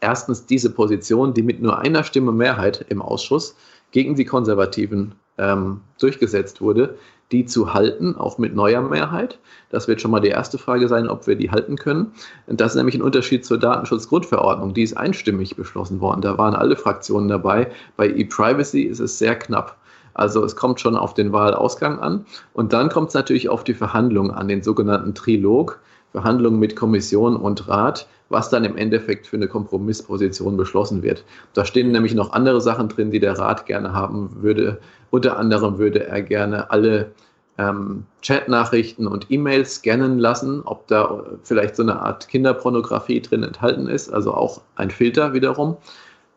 erstens 0.01 0.47
diese 0.47 0.71
Position, 0.71 1.35
die 1.35 1.43
mit 1.43 1.61
nur 1.61 1.79
einer 1.79 2.05
Stimme 2.05 2.33
Mehrheit 2.33 2.85
im 2.89 3.03
Ausschuss 3.03 3.57
gegen 3.91 4.15
die 4.15 4.25
Konservativen 4.25 5.13
ähm, 5.39 5.81
durchgesetzt 5.99 6.61
wurde, 6.61 6.97
die 7.33 7.45
zu 7.45 7.75
halten, 7.75 8.17
auch 8.17 8.39
mit 8.39 8.55
neuer 8.55 8.83
Mehrheit. 8.83 9.39
Das 9.71 9.87
wird 9.87 10.01
schon 10.01 10.11
mal 10.11 10.21
die 10.21 10.29
erste 10.29 10.59
Frage 10.59 10.89
sein, 10.89 11.09
ob 11.09 11.27
wir 11.27 11.37
die 11.37 11.51
halten 11.51 11.77
können. 11.77 12.13
Das 12.47 12.73
ist 12.73 12.77
nämlich 12.77 12.97
ein 12.97 13.03
Unterschied 13.03 13.45
zur 13.45 13.59
Datenschutzgrundverordnung. 13.59 14.75
Die 14.75 14.83
ist 14.83 14.97
einstimmig 14.97 15.57
beschlossen 15.57 16.01
worden. 16.01 16.23
Da 16.23 16.39
waren 16.39 16.55
alle 16.55 16.77
Fraktionen 16.77 17.29
dabei. 17.29 17.71
Bei 17.97 18.09
E-Privacy 18.09 18.83
ist 18.83 19.01
es 19.01 19.19
sehr 19.19 19.37
knapp. 19.37 19.77
Also 20.21 20.45
es 20.45 20.55
kommt 20.55 20.81
schon 20.81 20.97
auf 20.97 21.15
den 21.15 21.33
Wahlausgang 21.33 21.99
an. 21.99 22.27
Und 22.53 22.73
dann 22.75 22.91
kommt 22.91 23.09
es 23.09 23.15
natürlich 23.15 23.49
auf 23.49 23.65
die 23.65 23.75
Verhandlungen 23.75 24.31
an, 24.31 24.49
den 24.49 24.63
sogenannten 24.63 25.15
Trilog, 25.15 25.81
Verhandlungen 26.13 26.59
mit 26.59 26.77
Kommission 26.77 27.37
und 27.37 27.69
Rat, 27.69 28.07
was 28.29 28.51
dann 28.51 28.65
im 28.65 28.77
Endeffekt 28.77 29.27
für 29.27 29.37
eine 29.37 29.49
Kompromissposition 29.49 30.57
beschlossen 30.57 31.03
wird. 31.03 31.25
Da 31.55 31.65
stehen 31.65 31.91
nämlich 31.91 32.15
noch 32.15 32.33
andere 32.33 32.61
Sachen 32.61 32.89
drin, 32.89 33.11
die 33.11 33.21
der 33.21 33.39
Rat 33.39 33.65
gerne 33.65 33.95
haben 33.95 34.31
würde. 34.43 34.79
Unter 35.11 35.39
anderem 35.39 35.79
würde 35.79 36.07
er 36.07 36.21
gerne 36.21 36.71
alle 36.71 37.13
ähm, 37.57 38.05
Chatnachrichten 38.23 39.07
und 39.07 39.31
E-Mails 39.31 39.77
scannen 39.77 40.19
lassen, 40.19 40.63
ob 40.65 40.87
da 40.89 41.25
vielleicht 41.43 41.77
so 41.77 41.83
eine 41.83 42.01
Art 42.01 42.29
Kinderpornografie 42.29 43.23
drin 43.23 43.43
enthalten 43.43 43.89
ist, 43.89 44.13
also 44.13 44.35
auch 44.35 44.61
ein 44.77 44.91
Filter 44.91 45.33
wiederum. 45.33 45.77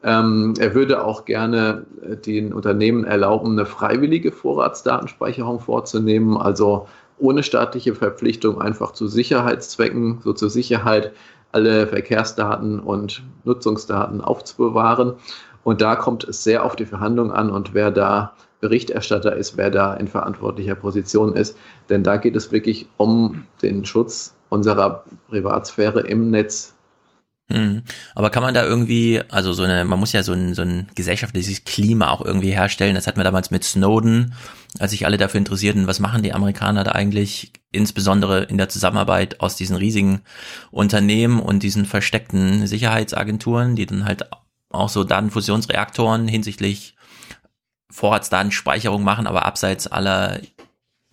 Ähm, 0.04 0.54
er 0.60 0.76
würde 0.76 1.06
auch 1.06 1.26
gerne 1.26 1.86
äh, 2.02 2.18
den 2.18 2.54
Unternehmen 2.54 3.06
erlauben, 3.06 3.52
eine 3.54 3.66
freiwillige 3.66 4.32
Vorratsdatenspeicherung 4.32 5.62
vorzunehmen, 5.62 6.38
also 6.38 6.88
ohne 7.18 7.44
staatliche 7.44 7.96
Verpflichtung 7.96 8.62
einfach 8.62 8.92
zu 8.92 9.08
Sicherheitszwecken, 9.08 10.20
so 10.24 10.34
zur 10.34 10.50
Sicherheit 10.50 11.14
alle 11.54 11.88
Verkehrsdaten 11.88 12.80
und 12.80 13.24
Nutzungsdaten 13.46 14.20
aufzubewahren. 14.22 15.14
Und 15.64 15.82
da 15.82 15.96
kommt 15.96 16.26
es 16.26 16.44
sehr 16.44 16.66
auf 16.66 16.76
die 16.76 16.86
Verhandlung 16.86 17.32
an 17.32 17.50
und 17.50 17.74
wer 17.74 17.92
da 17.92 18.34
Berichterstatter 18.60 19.36
ist, 19.36 19.56
wer 19.58 19.70
da 19.70 19.94
in 19.94 20.08
verantwortlicher 20.08 20.76
Position 20.76 21.34
ist. 21.34 21.58
Denn 21.90 22.04
da 22.04 22.18
geht 22.18 22.36
es 22.36 22.52
wirklich 22.52 22.88
um 22.98 23.46
den 23.62 23.86
Schutz 23.86 24.36
unserer 24.50 25.04
Privatsphäre 25.30 26.02
im 26.02 26.32
Netz 26.32 26.73
Mhm. 27.54 27.84
Aber 28.16 28.32
kann 28.32 28.42
man 28.42 28.56
da 28.56 28.64
irgendwie, 28.64 29.22
also 29.30 29.54
so 29.54 29.64
eine, 29.64 29.86
man 29.86 30.00
muss 30.00 30.12
ja 30.12 30.24
so 30.24 30.34
ein, 30.34 30.56
so 30.56 30.64
ein 30.64 30.88
gesellschaftliches 30.96 31.64
Klima 31.66 32.10
auch 32.10 32.26
irgendwie 32.26 32.52
herstellen. 32.52 32.96
Das 32.96 33.06
hatten 33.06 33.20
wir 33.20 33.24
damals 33.24 33.52
mit 33.52 33.64
Snowden, 33.64 34.34
als 34.80 34.92
sich 34.92 35.06
alle 35.06 35.18
dafür 35.18 35.38
interessierten, 35.38 35.86
was 35.86 36.00
machen 36.00 36.24
die 36.24 36.34
Amerikaner 36.34 36.84
da 36.84 36.94
eigentlich, 36.94 37.54
insbesondere 37.72 38.44
in 38.44 38.58
der 38.58 38.70
Zusammenarbeit 38.70 39.40
aus 39.40 39.56
diesen 39.56 39.76
riesigen 39.76 40.22
Unternehmen 40.72 41.40
und 41.40 41.62
diesen 41.62 41.86
versteckten 41.86 42.66
Sicherheitsagenturen, 42.66 43.76
die 43.76 43.86
dann 43.86 44.06
halt 44.06 44.28
auch 44.72 44.90
so 44.90 45.04
Datenfusionsreaktoren 45.04 46.28
hinsichtlich 46.28 46.96
Vorratsdatenspeicherung 47.92 49.04
machen, 49.04 49.28
aber 49.28 49.46
abseits 49.46 49.86
aller 49.86 50.40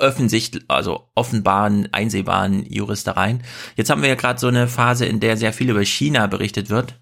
offensichtlich, 0.01 0.65
also 0.69 1.09
offenbaren, 1.15 1.89
einsehbaren 1.93 2.65
Juristereien. 2.67 3.43
Jetzt 3.77 3.91
haben 3.91 4.03
wir 4.03 4.09
ja 4.09 4.15
gerade 4.15 4.41
so 4.41 4.49
eine 4.49 4.69
Phase, 4.69 5.07
in 5.07 5.21
der 5.21 5.37
sehr 5.37 5.53
viel 5.53 5.71
über 5.71 5.85
China 5.85 6.27
berichtet 6.27 6.71
wird 6.71 6.95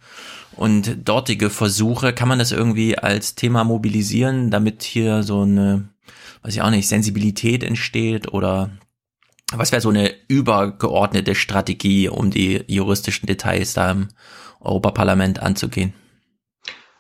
und 0.53 1.09
dortige 1.09 1.51
Versuche. 1.51 2.13
Kann 2.13 2.29
man 2.29 2.39
das 2.39 2.53
irgendwie 2.53 2.99
als 2.99 3.35
Thema 3.35 3.65
mobilisieren, 3.65 4.51
damit 4.51 4.83
hier 4.83 5.23
so 5.23 5.43
eine, 5.43 5.89
weiß 6.43 6.55
ich 6.55 6.63
auch 6.63 6.71
nicht, 6.71 6.89
Sensibilität 6.89 7.63
entsteht 7.63 8.33
oder 8.33 8.71
was 9.53 9.73
wäre 9.73 9.81
so 9.81 9.89
eine 9.89 10.13
übergeordnete 10.29 11.35
Strategie, 11.35 12.09
um 12.09 12.31
die 12.31 12.65
juristischen 12.67 13.27
Details 13.27 13.73
da 13.73 13.91
im 13.91 14.09
Europaparlament 14.61 15.41
anzugehen? 15.41 15.95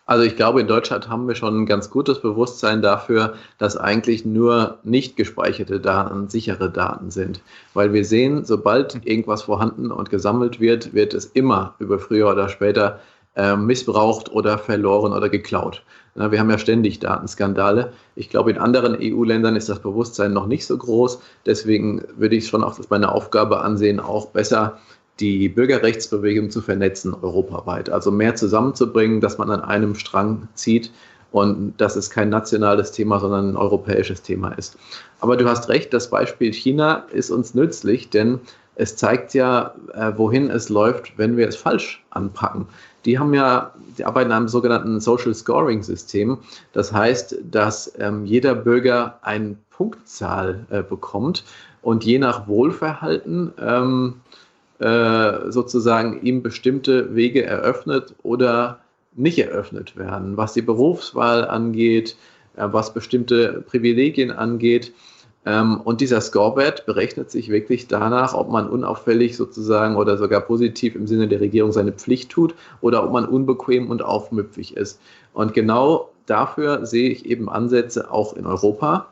Also 0.09 0.25
ich 0.25 0.37
glaube, 0.37 0.63
in 0.63 0.67
Deutschland 0.67 1.11
haben 1.11 1.29
wir 1.29 1.35
schon 1.35 1.55
ein 1.55 1.67
ganz 1.67 1.91
gutes 1.91 2.23
Bewusstsein 2.23 2.81
dafür, 2.81 3.35
dass 3.59 3.77
eigentlich 3.77 4.25
nur 4.25 4.79
nicht 4.83 5.17
gespeicherte 5.17 5.81
Daten 5.81 6.31
sichere 6.31 6.71
Daten 6.71 7.11
sind. 7.11 7.43
Weil 7.75 7.93
wir 7.93 8.07
sehen, 8.07 8.43
sobald 8.47 9.05
irgendwas 9.05 9.43
vorhanden 9.43 9.93
und 9.93 10.09
gesammelt 10.09 10.61
wird, 10.61 10.95
wird 10.95 11.13
es 11.13 11.27
immer 11.27 11.75
über 11.79 11.99
früher 11.99 12.31
oder 12.31 12.49
später 12.49 13.01
äh, 13.37 13.55
missbraucht 13.55 14.33
oder 14.33 14.57
verloren 14.57 15.13
oder 15.13 15.29
geklaut. 15.29 15.83
Wir 16.15 16.41
haben 16.41 16.51
ja 16.51 16.59
ständig 16.59 16.99
Datenskandale. 16.99 17.93
Ich 18.17 18.31
glaube, 18.31 18.51
in 18.51 18.59
anderen 18.59 18.97
EU-Ländern 19.01 19.55
ist 19.57 19.69
das 19.69 19.79
Bewusstsein 19.79 20.33
noch 20.33 20.47
nicht 20.47 20.67
so 20.67 20.77
groß. 20.77 21.21
Deswegen 21.47 22.03
würde 22.17 22.35
ich 22.35 22.45
es 22.45 22.51
schon 22.51 22.65
auch 22.65 22.77
als 22.77 22.91
meine 22.91 23.13
Aufgabe 23.13 23.61
ansehen, 23.61 24.01
auch 24.01 24.31
besser 24.31 24.79
die 25.21 25.49
Bürgerrechtsbewegung 25.49 26.51
zu 26.51 26.61
vernetzen 26.61 27.15
europaweit. 27.15 27.91
Also 27.91 28.11
mehr 28.11 28.37
zusammenzubringen, 28.37 29.21
dass 29.21 29.39
man 29.39 29.51
an 29.51 29.61
einem 29.61 29.95
Strang 29.95 30.49
zieht 30.55 30.93
und 31.33 31.75
dass 31.79 31.97
es 31.97 32.11
kein 32.11 32.31
nationales 32.31 32.93
Thema, 32.93 33.21
sondern 33.21 33.51
ein 33.51 33.57
europäisches 33.57 34.23
Thema 34.23 34.51
ist. 34.53 34.77
Aber 35.21 35.37
du 35.37 35.49
hast 35.49 35.69
recht, 35.69 35.93
das 35.93 36.11
Beispiel 36.11 36.53
China 36.53 37.07
ist 37.13 37.31
uns 37.31 37.55
nützlich, 37.55 38.11
denn 38.11 38.41
es 38.77 38.97
zeigt 38.97 39.35
ja, 39.35 39.75
äh, 39.93 40.13
wohin 40.17 40.51
es 40.51 40.69
läuft, 40.69 41.19
wenn 41.19 41.37
wir 41.37 41.49
es 41.49 41.57
falsch 41.57 42.05
anpacken. 42.11 42.67
Die 43.05 43.19
haben 43.19 43.35
ja, 43.35 43.75
die 43.99 44.05
arbeiten 44.05 44.31
an 44.31 44.39
einem 44.39 44.49
sogenannten 44.49 45.01
Social 45.01 45.35
Scoring 45.35 45.83
System. 45.83 46.39
Das 46.73 46.93
heißt, 46.93 47.39
dass 47.51 47.93
ähm, 47.99 48.25
jeder 48.25 48.55
Bürger 48.55 49.19
eine 49.23 49.57
Punktzahl 49.71 50.67
äh, 50.71 50.83
bekommt 50.83 51.45
und 51.83 52.05
je 52.05 52.19
nach 52.19 52.47
Wohlverhalten 52.47 53.53
ähm, 53.61 54.15
äh, 54.81 55.51
sozusagen 55.51 56.23
ihm 56.23 56.43
bestimmte 56.43 57.15
Wege 57.15 57.45
eröffnet 57.45 58.15
oder 58.23 58.81
nicht 59.15 59.39
eröffnet 59.39 59.97
werden, 59.97 60.37
was 60.37 60.53
die 60.53 60.63
Berufswahl 60.63 61.45
angeht, 61.45 62.17
äh, 62.57 62.67
was 62.71 62.95
bestimmte 62.95 63.65
Privilegien 63.67 64.31
angeht. 64.31 64.93
Ähm, 65.45 65.81
und 65.81 66.01
dieser 66.01 66.21
Scorewert 66.21 66.87
berechnet 66.87 67.31
sich 67.31 67.49
wirklich 67.49 67.89
danach, 67.89 68.35
ob 68.35 68.51
man 68.51 68.69
unauffällig 68.69 69.37
sozusagen 69.37 69.97
oder 69.97 70.17
sogar 70.17 70.43
positiv 70.43 70.95
im 70.95 71.07
Sinne 71.07 71.27
der 71.27 71.41
Regierung 71.41 71.73
seine 71.73 71.93
Pflicht 71.93 72.31
tut 72.31 72.55
oder 72.81 73.05
ob 73.05 73.13
man 73.13 73.25
unbequem 73.25 73.91
und 73.91 74.03
aufmüpfig 74.03 74.77
ist. 74.77 75.01
Und 75.33 75.55
genau 75.55 76.11
dafür 76.27 76.87
sehe 76.87 77.11
ich 77.11 77.27
eben 77.27 77.49
Ansätze 77.49 78.11
auch 78.11 78.35
in 78.35 78.47
Europa. 78.47 79.09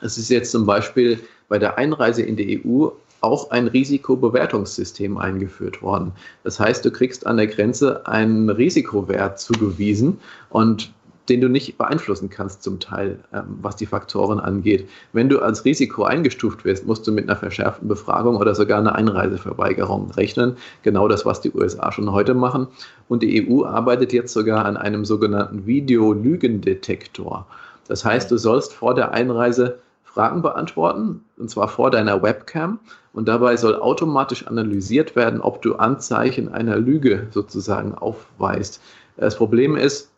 Es 0.00 0.18
ist 0.18 0.30
jetzt 0.30 0.50
zum 0.50 0.66
Beispiel 0.66 1.20
bei 1.48 1.58
der 1.58 1.78
Einreise 1.78 2.22
in 2.22 2.36
die 2.36 2.62
EU 2.64 2.88
auch 3.24 3.50
ein 3.50 3.66
Risikobewertungssystem 3.66 5.18
eingeführt 5.18 5.82
worden. 5.82 6.12
Das 6.44 6.60
heißt, 6.60 6.84
du 6.84 6.90
kriegst 6.90 7.26
an 7.26 7.38
der 7.38 7.48
Grenze 7.48 8.06
einen 8.06 8.50
Risikowert 8.50 9.40
zugewiesen 9.40 10.18
und 10.50 10.92
den 11.28 11.40
du 11.40 11.48
nicht 11.48 11.78
beeinflussen 11.78 12.28
kannst 12.28 12.62
zum 12.62 12.80
Teil, 12.80 13.18
ähm, 13.32 13.58
was 13.62 13.76
die 13.76 13.86
Faktoren 13.86 14.40
angeht. 14.40 14.88
Wenn 15.12 15.28
du 15.28 15.40
als 15.40 15.64
Risiko 15.64 16.04
eingestuft 16.04 16.64
wirst, 16.64 16.86
musst 16.86 17.06
du 17.06 17.12
mit 17.12 17.24
einer 17.24 17.36
verschärften 17.36 17.88
Befragung 17.88 18.36
oder 18.36 18.54
sogar 18.54 18.78
einer 18.78 18.94
Einreiseverweigerung 18.94 20.10
rechnen. 20.12 20.56
Genau 20.82 21.08
das, 21.08 21.24
was 21.24 21.40
die 21.40 21.52
USA 21.52 21.90
schon 21.92 22.12
heute 22.12 22.34
machen. 22.34 22.68
Und 23.08 23.22
die 23.22 23.48
EU 23.48 23.64
arbeitet 23.64 24.12
jetzt 24.12 24.34
sogar 24.34 24.66
an 24.66 24.76
einem 24.76 25.04
sogenannten 25.04 25.66
Videolügendetektor. 25.66 27.46
Das 27.88 28.04
heißt, 28.04 28.30
du 28.30 28.36
sollst 28.36 28.72
vor 28.72 28.94
der 28.94 29.12
Einreise 29.12 29.78
Fragen 30.02 30.42
beantworten, 30.42 31.24
und 31.38 31.50
zwar 31.50 31.68
vor 31.68 31.90
deiner 31.90 32.22
Webcam. 32.22 32.78
Und 33.14 33.28
dabei 33.28 33.56
soll 33.56 33.76
automatisch 33.76 34.46
analysiert 34.46 35.14
werden, 35.14 35.40
ob 35.40 35.62
du 35.62 35.76
Anzeichen 35.76 36.52
einer 36.52 36.76
Lüge 36.76 37.28
sozusagen 37.30 37.94
aufweist. 37.94 38.82
Das 39.16 39.36
Problem 39.36 39.76
ist, 39.76 40.10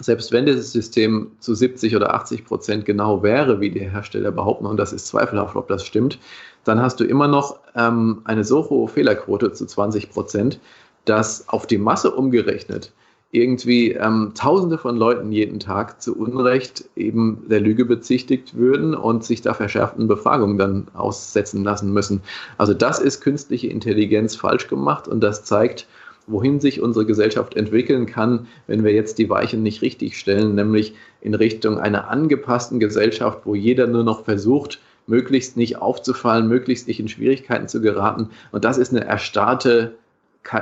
selbst 0.00 0.32
wenn 0.32 0.46
dieses 0.46 0.72
System 0.72 1.30
zu 1.38 1.54
70 1.54 1.94
oder 1.94 2.12
80 2.14 2.44
Prozent 2.44 2.84
genau 2.84 3.22
wäre, 3.22 3.60
wie 3.60 3.70
die 3.70 3.88
Hersteller 3.88 4.32
behaupten, 4.32 4.66
und 4.66 4.78
das 4.78 4.92
ist 4.92 5.06
zweifelhaft, 5.06 5.54
ob 5.54 5.68
das 5.68 5.84
stimmt, 5.84 6.18
dann 6.64 6.80
hast 6.80 6.98
du 6.98 7.04
immer 7.04 7.28
noch 7.28 7.60
ähm, 7.76 8.22
eine 8.24 8.42
so 8.42 8.68
hohe 8.68 8.88
Fehlerquote 8.88 9.52
zu 9.52 9.66
20 9.66 10.10
Prozent, 10.10 10.58
dass 11.04 11.48
auf 11.48 11.66
die 11.66 11.78
Masse 11.78 12.10
umgerechnet 12.10 12.92
irgendwie 13.32 13.92
ähm, 13.92 14.32
Tausende 14.34 14.76
von 14.76 14.96
Leuten 14.96 15.30
jeden 15.30 15.60
Tag 15.60 16.02
zu 16.02 16.16
Unrecht 16.16 16.84
eben 16.96 17.44
der 17.48 17.60
Lüge 17.60 17.84
bezichtigt 17.84 18.56
würden 18.56 18.94
und 18.94 19.24
sich 19.24 19.40
da 19.40 19.54
verschärften 19.54 20.08
Befragungen 20.08 20.58
dann 20.58 20.88
aussetzen 20.94 21.62
lassen 21.62 21.92
müssen. 21.92 22.22
Also 22.58 22.74
das 22.74 22.98
ist 22.98 23.20
künstliche 23.20 23.68
Intelligenz 23.68 24.34
falsch 24.34 24.66
gemacht 24.66 25.06
und 25.06 25.20
das 25.20 25.44
zeigt, 25.44 25.86
wohin 26.26 26.60
sich 26.60 26.80
unsere 26.80 27.06
Gesellschaft 27.06 27.56
entwickeln 27.56 28.06
kann, 28.06 28.48
wenn 28.66 28.84
wir 28.84 28.92
jetzt 28.92 29.18
die 29.18 29.30
Weichen 29.30 29.62
nicht 29.62 29.82
richtig 29.82 30.18
stellen, 30.18 30.54
nämlich 30.54 30.94
in 31.20 31.34
Richtung 31.34 31.78
einer 31.78 32.08
angepassten 32.08 32.80
Gesellschaft, 32.80 33.40
wo 33.44 33.54
jeder 33.54 33.86
nur 33.86 34.04
noch 34.04 34.24
versucht, 34.24 34.80
möglichst 35.06 35.56
nicht 35.56 35.78
aufzufallen, 35.78 36.48
möglichst 36.48 36.88
nicht 36.88 37.00
in 37.00 37.08
Schwierigkeiten 37.08 37.68
zu 37.68 37.80
geraten. 37.80 38.30
Und 38.52 38.64
das 38.64 38.78
ist 38.78 38.92
eine 38.92 39.04
erstarrte, 39.04 39.94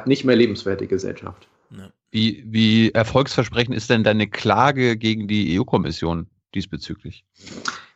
nicht 0.06 0.24
mehr 0.24 0.36
lebenswerte 0.36 0.86
Gesellschaft. 0.86 1.48
Ja. 1.70 1.90
Wie, 2.10 2.42
wie 2.46 2.90
erfolgsversprechend 2.92 3.74
ist 3.74 3.90
denn 3.90 4.02
deine 4.02 4.28
Klage 4.28 4.96
gegen 4.96 5.28
die 5.28 5.58
EU-Kommission 5.58 6.26
diesbezüglich? 6.54 7.24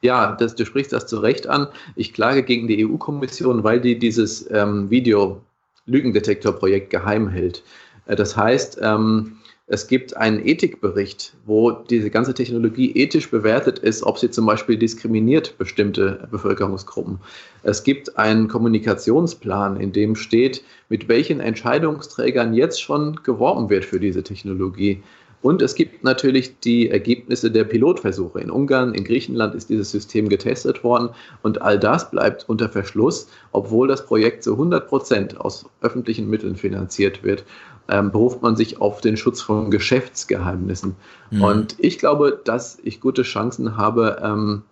Ja, 0.02 0.36
das, 0.36 0.54
du 0.54 0.66
sprichst 0.66 0.92
das 0.92 1.06
zu 1.06 1.18
Recht 1.18 1.46
an. 1.46 1.68
Ich 1.96 2.12
klage 2.12 2.42
gegen 2.42 2.66
die 2.66 2.86
EU-Kommission, 2.86 3.64
weil 3.64 3.80
die 3.80 3.98
dieses 3.98 4.50
ähm, 4.50 4.90
Video-Lügendetektor-Projekt 4.90 6.90
geheim 6.90 7.28
hält. 7.28 7.62
Äh, 8.06 8.16
das 8.16 8.36
heißt, 8.36 8.78
ähm, 8.82 9.38
es 9.72 9.86
gibt 9.86 10.18
einen 10.18 10.46
Ethikbericht, 10.46 11.32
wo 11.46 11.70
diese 11.70 12.10
ganze 12.10 12.34
Technologie 12.34 12.92
ethisch 12.94 13.30
bewertet 13.30 13.78
ist, 13.78 14.02
ob 14.02 14.18
sie 14.18 14.30
zum 14.30 14.44
Beispiel 14.44 14.76
diskriminiert 14.76 15.56
bestimmte 15.56 16.28
Bevölkerungsgruppen. 16.30 17.20
Es 17.62 17.82
gibt 17.82 18.18
einen 18.18 18.48
Kommunikationsplan, 18.48 19.80
in 19.80 19.92
dem 19.92 20.14
steht, 20.14 20.62
mit 20.90 21.08
welchen 21.08 21.40
Entscheidungsträgern 21.40 22.52
jetzt 22.52 22.82
schon 22.82 23.20
geworben 23.22 23.70
wird 23.70 23.86
für 23.86 23.98
diese 23.98 24.22
Technologie. 24.22 25.02
Und 25.40 25.60
es 25.60 25.74
gibt 25.74 26.04
natürlich 26.04 26.60
die 26.60 26.90
Ergebnisse 26.90 27.50
der 27.50 27.64
Pilotversuche. 27.64 28.40
In 28.40 28.50
Ungarn, 28.50 28.94
in 28.94 29.04
Griechenland 29.04 29.54
ist 29.54 29.70
dieses 29.70 29.90
System 29.90 30.28
getestet 30.28 30.84
worden 30.84 31.08
und 31.42 31.62
all 31.62 31.80
das 31.80 32.10
bleibt 32.10 32.48
unter 32.48 32.68
Verschluss, 32.68 33.26
obwohl 33.50 33.88
das 33.88 34.06
Projekt 34.06 34.44
zu 34.44 34.52
100 34.52 34.86
Prozent 34.86 35.40
aus 35.40 35.64
öffentlichen 35.80 36.28
Mitteln 36.28 36.56
finanziert 36.56 37.24
wird 37.24 37.44
ähm, 37.92 38.10
beruft 38.10 38.40
man 38.40 38.56
sich 38.56 38.80
auf 38.80 39.02
den 39.02 39.18
Schutz 39.18 39.42
von 39.42 39.70
Geschäftsgeheimnissen. 39.70 40.96
Mhm. 41.30 41.42
Und 41.42 41.76
ich 41.78 41.98
glaube, 41.98 42.40
dass 42.42 42.78
ich 42.82 43.00
gute 43.00 43.22
Chancen 43.22 43.76
habe, 43.76 44.20
ähm, 44.24 44.62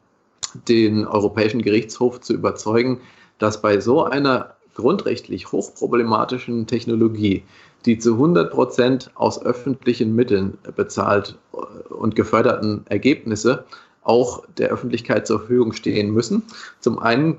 den 0.68 1.06
Europäischen 1.06 1.60
Gerichtshof 1.60 2.22
zu 2.22 2.32
überzeugen, 2.32 3.00
dass 3.38 3.60
bei 3.60 3.78
so 3.78 4.04
einer 4.04 4.54
grundrechtlich 4.74 5.52
hochproblematischen 5.52 6.66
Technologie, 6.66 7.44
die 7.84 7.98
zu 7.98 8.14
100 8.14 8.50
Prozent 8.50 9.10
aus 9.14 9.42
öffentlichen 9.44 10.14
Mitteln 10.14 10.56
bezahlt 10.74 11.36
und 11.90 12.16
geförderten 12.16 12.86
Ergebnisse 12.88 13.64
auch 14.02 14.44
der 14.56 14.70
Öffentlichkeit 14.70 15.26
zur 15.26 15.40
Verfügung 15.40 15.72
stehen 15.74 16.10
müssen. 16.10 16.42
Zum 16.80 16.98
einen 16.98 17.36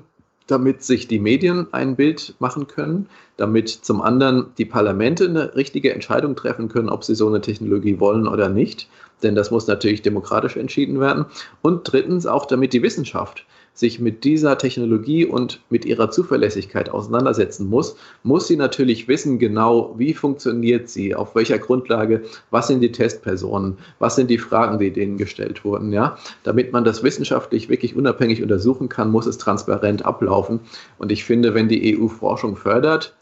damit 0.52 0.82
sich 0.82 1.08
die 1.08 1.18
Medien 1.18 1.66
ein 1.72 1.96
Bild 1.96 2.34
machen 2.38 2.68
können, 2.68 3.08
damit 3.38 3.70
zum 3.70 4.02
anderen 4.02 4.46
die 4.58 4.66
Parlamente 4.66 5.24
eine 5.24 5.56
richtige 5.56 5.92
Entscheidung 5.92 6.36
treffen 6.36 6.68
können, 6.68 6.90
ob 6.90 7.04
sie 7.04 7.14
so 7.14 7.26
eine 7.26 7.40
Technologie 7.40 7.98
wollen 7.98 8.28
oder 8.28 8.48
nicht. 8.48 8.88
Denn 9.22 9.34
das 9.34 9.50
muss 9.50 9.66
natürlich 9.66 10.02
demokratisch 10.02 10.56
entschieden 10.56 11.00
werden. 11.00 11.24
Und 11.62 11.90
drittens 11.90 12.26
auch, 12.26 12.44
damit 12.46 12.72
die 12.72 12.82
Wissenschaft 12.82 13.46
sich 13.74 14.00
mit 14.00 14.24
dieser 14.24 14.58
Technologie 14.58 15.24
und 15.24 15.60
mit 15.70 15.84
ihrer 15.84 16.10
Zuverlässigkeit 16.10 16.90
auseinandersetzen 16.90 17.68
muss, 17.68 17.96
muss 18.22 18.46
sie 18.46 18.56
natürlich 18.56 19.08
wissen 19.08 19.38
genau, 19.38 19.94
wie 19.96 20.12
funktioniert 20.12 20.88
sie, 20.88 21.14
auf 21.14 21.34
welcher 21.34 21.58
Grundlage, 21.58 22.22
was 22.50 22.66
sind 22.66 22.80
die 22.80 22.92
Testpersonen, 22.92 23.78
was 23.98 24.16
sind 24.16 24.28
die 24.28 24.38
Fragen, 24.38 24.78
die 24.78 24.92
denen 24.92 25.16
gestellt 25.16 25.64
wurden, 25.64 25.92
ja. 25.92 26.18
Damit 26.42 26.72
man 26.72 26.84
das 26.84 27.02
wissenschaftlich 27.02 27.68
wirklich 27.68 27.96
unabhängig 27.96 28.42
untersuchen 28.42 28.88
kann, 28.88 29.10
muss 29.10 29.26
es 29.26 29.38
transparent 29.38 30.04
ablaufen. 30.04 30.60
Und 30.98 31.10
ich 31.10 31.24
finde, 31.24 31.54
wenn 31.54 31.68
die 31.68 31.98
EU 31.98 32.08
Forschung 32.08 32.56
fördert, 32.56 33.14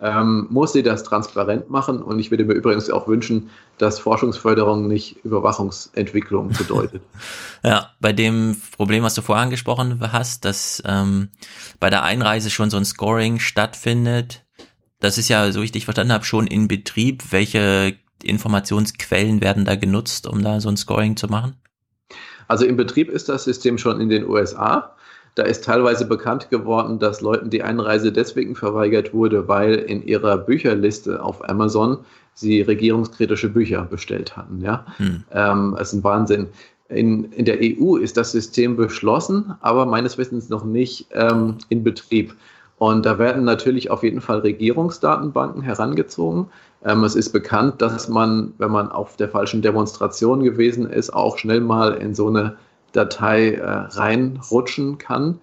ähm, 0.00 0.46
muss 0.50 0.72
sie 0.72 0.82
das 0.82 1.04
transparent 1.04 1.70
machen. 1.70 2.02
Und 2.02 2.18
ich 2.18 2.30
würde 2.30 2.44
mir 2.44 2.54
übrigens 2.54 2.90
auch 2.90 3.08
wünschen, 3.08 3.50
dass 3.78 3.98
Forschungsförderung 3.98 4.86
nicht 4.88 5.24
Überwachungsentwicklung 5.24 6.50
bedeutet. 6.50 7.02
ja, 7.64 7.90
bei 8.00 8.12
dem 8.12 8.56
Problem, 8.76 9.02
was 9.02 9.14
du 9.14 9.22
vorher 9.22 9.44
angesprochen 9.44 10.00
hast, 10.12 10.44
dass 10.44 10.82
ähm, 10.86 11.30
bei 11.80 11.90
der 11.90 12.02
Einreise 12.02 12.50
schon 12.50 12.70
so 12.70 12.76
ein 12.76 12.84
Scoring 12.84 13.38
stattfindet, 13.38 14.44
das 15.00 15.18
ist 15.18 15.28
ja, 15.28 15.50
so 15.52 15.62
ich 15.62 15.72
dich 15.72 15.84
verstanden 15.84 16.12
habe, 16.12 16.24
schon 16.24 16.46
in 16.46 16.68
Betrieb. 16.68 17.24
Welche 17.30 17.96
Informationsquellen 18.22 19.40
werden 19.40 19.64
da 19.64 19.76
genutzt, 19.76 20.26
um 20.26 20.42
da 20.42 20.60
so 20.60 20.68
ein 20.68 20.76
Scoring 20.76 21.16
zu 21.16 21.28
machen? 21.28 21.56
Also 22.48 22.64
im 22.64 22.76
Betrieb 22.76 23.08
ist 23.08 23.28
das 23.28 23.44
System 23.44 23.78
schon 23.78 24.00
in 24.00 24.08
den 24.08 24.28
USA. 24.28 24.96
Da 25.36 25.42
ist 25.42 25.64
teilweise 25.64 26.06
bekannt 26.06 26.48
geworden, 26.48 26.98
dass 26.98 27.20
Leuten 27.20 27.50
die 27.50 27.62
Einreise 27.62 28.10
deswegen 28.10 28.56
verweigert 28.56 29.12
wurde, 29.12 29.46
weil 29.48 29.74
in 29.74 30.02
ihrer 30.02 30.38
Bücherliste 30.38 31.22
auf 31.22 31.46
Amazon 31.48 31.98
sie 32.32 32.62
regierungskritische 32.62 33.50
Bücher 33.50 33.82
bestellt 33.82 34.34
hatten. 34.34 34.62
Ja, 34.62 34.86
hm. 34.96 35.24
ähm, 35.30 35.74
das 35.78 35.92
ist 35.92 35.98
ein 35.98 36.04
Wahnsinn. 36.04 36.46
In, 36.88 37.30
in 37.32 37.44
der 37.44 37.58
EU 37.60 37.96
ist 37.96 38.16
das 38.16 38.32
System 38.32 38.76
beschlossen, 38.76 39.54
aber 39.60 39.84
meines 39.84 40.16
Wissens 40.16 40.48
noch 40.48 40.64
nicht 40.64 41.08
ähm, 41.12 41.58
in 41.68 41.84
Betrieb. 41.84 42.34
Und 42.78 43.04
da 43.04 43.18
werden 43.18 43.44
natürlich 43.44 43.90
auf 43.90 44.02
jeden 44.02 44.22
Fall 44.22 44.38
Regierungsdatenbanken 44.38 45.60
herangezogen. 45.60 46.46
Ähm, 46.82 47.04
es 47.04 47.14
ist 47.14 47.30
bekannt, 47.30 47.82
dass 47.82 48.08
man, 48.08 48.54
wenn 48.56 48.70
man 48.70 48.90
auf 48.90 49.16
der 49.16 49.28
falschen 49.28 49.60
Demonstration 49.60 50.42
gewesen 50.42 50.88
ist, 50.88 51.12
auch 51.12 51.36
schnell 51.36 51.60
mal 51.60 51.92
in 51.94 52.14
so 52.14 52.28
eine 52.28 52.56
Datei 52.96 53.52
äh, 53.52 53.64
reinrutschen 53.64 54.98
kann. 54.98 55.38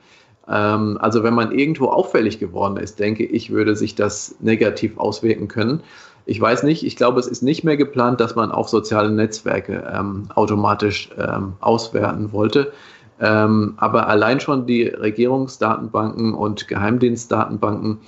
Ähm, 0.47 0.97
also 0.99 1.23
wenn 1.23 1.33
man 1.33 1.51
irgendwo 1.51 1.87
auffällig 1.87 2.39
geworden 2.39 2.77
ist, 2.77 2.99
denke 2.99 3.23
ich, 3.23 3.51
würde 3.51 3.75
sich 3.75 3.95
das 3.95 4.35
negativ 4.39 4.97
auswirken 4.97 5.47
können. 5.47 5.81
Ich 6.25 6.39
weiß 6.39 6.63
nicht, 6.63 6.85
ich 6.85 6.95
glaube, 6.95 7.19
es 7.19 7.27
ist 7.27 7.41
nicht 7.41 7.63
mehr 7.63 7.77
geplant, 7.77 8.19
dass 8.19 8.35
man 8.35 8.51
auch 8.51 8.67
soziale 8.67 9.11
Netzwerke 9.11 9.91
ähm, 9.93 10.29
automatisch 10.35 11.09
ähm, 11.17 11.53
auswerten 11.59 12.31
wollte. 12.31 12.71
Ähm, 13.19 13.73
aber 13.77 14.07
allein 14.07 14.39
schon 14.39 14.65
die 14.65 14.83
Regierungsdatenbanken 14.83 16.33
und 16.33 16.67
Geheimdienstdatenbanken 16.67 17.99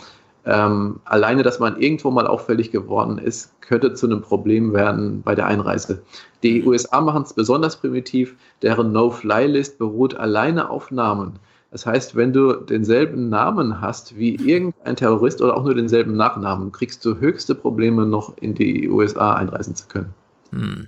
ähm, 0.45 0.99
alleine, 1.05 1.43
dass 1.43 1.59
man 1.59 1.79
irgendwo 1.79 2.11
mal 2.11 2.27
auffällig 2.27 2.71
geworden 2.71 3.17
ist, 3.17 3.59
könnte 3.61 3.93
zu 3.93 4.05
einem 4.05 4.21
Problem 4.21 4.73
werden 4.73 5.21
bei 5.23 5.33
der 5.35 5.47
Einreise. 5.47 6.03
Die 6.43 6.63
USA 6.63 7.01
machen 7.01 7.23
es 7.23 7.33
besonders 7.33 7.77
primitiv. 7.77 8.35
Deren 8.61 8.91
No-Fly-List 8.91 9.79
beruht 9.79 10.15
alleine 10.15 10.69
auf 10.69 10.91
Namen. 10.91 11.39
Das 11.71 11.85
heißt, 11.85 12.15
wenn 12.15 12.31
du 12.31 12.53
denselben 12.53 13.29
Namen 13.29 13.81
hast 13.81 14.17
wie 14.17 14.35
irgendein 14.35 14.95
Terrorist 14.95 15.41
oder 15.41 15.57
auch 15.57 15.63
nur 15.63 15.75
denselben 15.75 16.15
Nachnamen, 16.15 16.71
kriegst 16.71 17.03
du 17.03 17.19
höchste 17.19 17.55
Probleme, 17.55 18.05
noch 18.05 18.37
in 18.37 18.53
die 18.53 18.87
USA 18.87 19.33
einreisen 19.33 19.75
zu 19.75 19.87
können. 19.87 20.13
Hm. 20.51 20.87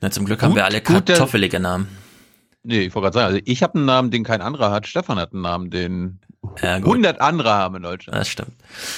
Na, 0.00 0.10
zum 0.10 0.24
Glück 0.24 0.42
haben 0.42 0.54
wir 0.54 0.64
alle 0.64 0.80
kartoffelige 0.80 1.60
Namen. 1.60 1.86
Nee, 2.68 2.80
ich 2.80 2.94
wollte 2.94 3.06
gerade 3.06 3.14
sagen, 3.14 3.26
also 3.28 3.40
ich 3.46 3.62
habe 3.62 3.76
einen 3.76 3.86
Namen, 3.86 4.10
den 4.10 4.24
kein 4.24 4.42
anderer 4.42 4.70
hat. 4.70 4.86
Stefan 4.86 5.18
hat 5.18 5.32
einen 5.32 5.40
Namen, 5.40 5.70
den 5.70 6.18
ja, 6.62 6.74
100 6.74 7.18
andere 7.18 7.50
haben 7.50 7.76
in 7.76 7.82
Deutschland. 7.82 8.20
Das 8.20 8.28
stimmt. 8.28 8.52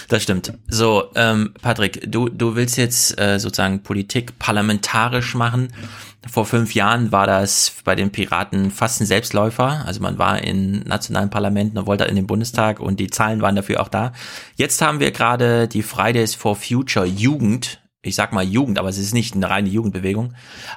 Das 0.09 0.25
stimmt. 0.25 0.53
So, 0.67 1.05
ähm, 1.15 1.55
Patrick, 1.63 2.11
du, 2.11 2.29
du 2.29 2.57
willst 2.57 2.77
jetzt 2.77 3.21
äh, 3.21 3.39
sozusagen 3.39 3.85
Politik 3.85 4.41
parlamentarisch 4.41 5.37
machen. 5.37 5.73
Vor 6.29 6.47
fünf 6.47 6.75
Jahren 6.75 7.13
war 7.13 7.29
das 7.29 7.73
bei 7.85 7.95
den 7.95 8.11
Piraten 8.11 8.73
fast 8.73 9.01
ein 9.01 9.07
Selbstläufer. 9.07 9.85
Also 9.87 10.01
man 10.01 10.19
war 10.19 10.43
in 10.43 10.81
nationalen 10.81 11.31
Parlamenten 11.31 11.79
und 11.79 11.87
wollte 11.87 12.07
in 12.07 12.17
den 12.17 12.27
Bundestag 12.27 12.81
und 12.81 12.99
die 12.99 13.09
Zahlen 13.09 13.41
waren 13.41 13.55
dafür 13.55 13.83
auch 13.83 13.89
da. 13.89 14.11
Jetzt 14.57 14.83
haben 14.83 14.99
wir 14.99 15.13
gerade 15.13 15.69
die 15.69 15.85
Fridays 15.85 16.35
for 16.35 16.57
Future 16.57 17.07
Jugend 17.07 17.80
ich 18.03 18.15
sag 18.15 18.33
mal 18.33 18.45
Jugend, 18.45 18.79
aber 18.79 18.89
es 18.89 18.97
ist 18.97 19.12
nicht 19.12 19.35
eine 19.35 19.51
reine 19.51 19.69
Jugendbewegung, 19.69 20.33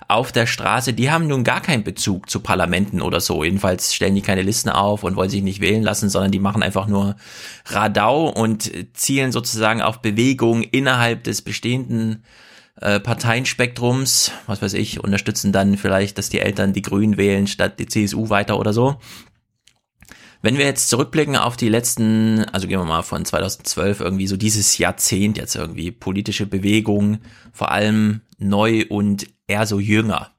auf 0.09 0.33
der 0.33 0.45
Straße, 0.45 0.93
die 0.93 1.09
haben 1.09 1.27
nun 1.27 1.45
gar 1.45 1.61
keinen 1.61 1.83
Bezug 1.83 2.29
zu 2.29 2.41
Parlamenten 2.41 3.01
oder 3.01 3.21
so. 3.21 3.43
Jedenfalls 3.43 3.93
stellen 3.93 4.15
die 4.15 4.21
keine 4.21 4.41
Listen 4.41 4.69
auf 4.69 5.03
und 5.03 5.15
wollen 5.15 5.29
sich 5.29 5.41
nicht 5.41 5.61
wählen 5.61 5.83
lassen, 5.83 6.09
sondern 6.09 6.31
die 6.31 6.39
machen 6.39 6.63
einfach 6.63 6.87
nur 6.87 7.15
Radau 7.65 8.27
und 8.27 8.69
zielen 8.93 9.31
sozusagen 9.31 9.81
auf 9.81 10.01
Bewegung 10.01 10.63
innerhalb 10.63 11.23
des 11.23 11.41
bestehenden 11.41 12.23
äh, 12.81 12.99
Parteienspektrums. 12.99 14.31
Was 14.47 14.61
weiß 14.61 14.73
ich, 14.73 15.01
unterstützen 15.01 15.53
dann 15.53 15.77
vielleicht, 15.77 16.17
dass 16.17 16.29
die 16.29 16.39
Eltern 16.39 16.73
die 16.73 16.81
Grünen 16.81 17.15
wählen 17.15 17.47
statt 17.47 17.79
die 17.79 17.87
CSU 17.87 18.29
weiter 18.29 18.59
oder 18.59 18.73
so. 18.73 18.97
Wenn 20.43 20.57
wir 20.57 20.65
jetzt 20.65 20.89
zurückblicken 20.89 21.37
auf 21.37 21.55
die 21.55 21.69
letzten, 21.69 22.43
also 22.51 22.67
gehen 22.67 22.77
wir 22.77 22.83
mal 22.83 23.01
von 23.01 23.23
2012 23.23 24.01
irgendwie 24.01 24.27
so 24.27 24.35
dieses 24.35 24.77
Jahrzehnt 24.77 25.37
jetzt 25.37 25.55
irgendwie 25.55 25.89
politische 25.89 26.45
Bewegung, 26.45 27.19
vor 27.53 27.71
allem 27.71 28.19
neu 28.39 28.83
und 28.89 29.25
eher 29.47 29.65
so 29.65 29.79
jünger. 29.79 30.31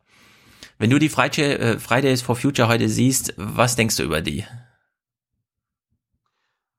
Wenn 0.78 0.90
du 0.90 0.98
die 0.98 1.06
äh, 1.06 1.78
Fridays 1.78 2.20
for 2.20 2.36
Future 2.36 2.68
heute 2.68 2.90
siehst, 2.90 3.32
was 3.38 3.76
denkst 3.76 3.96
du 3.96 4.02
über 4.02 4.20
die? 4.20 4.44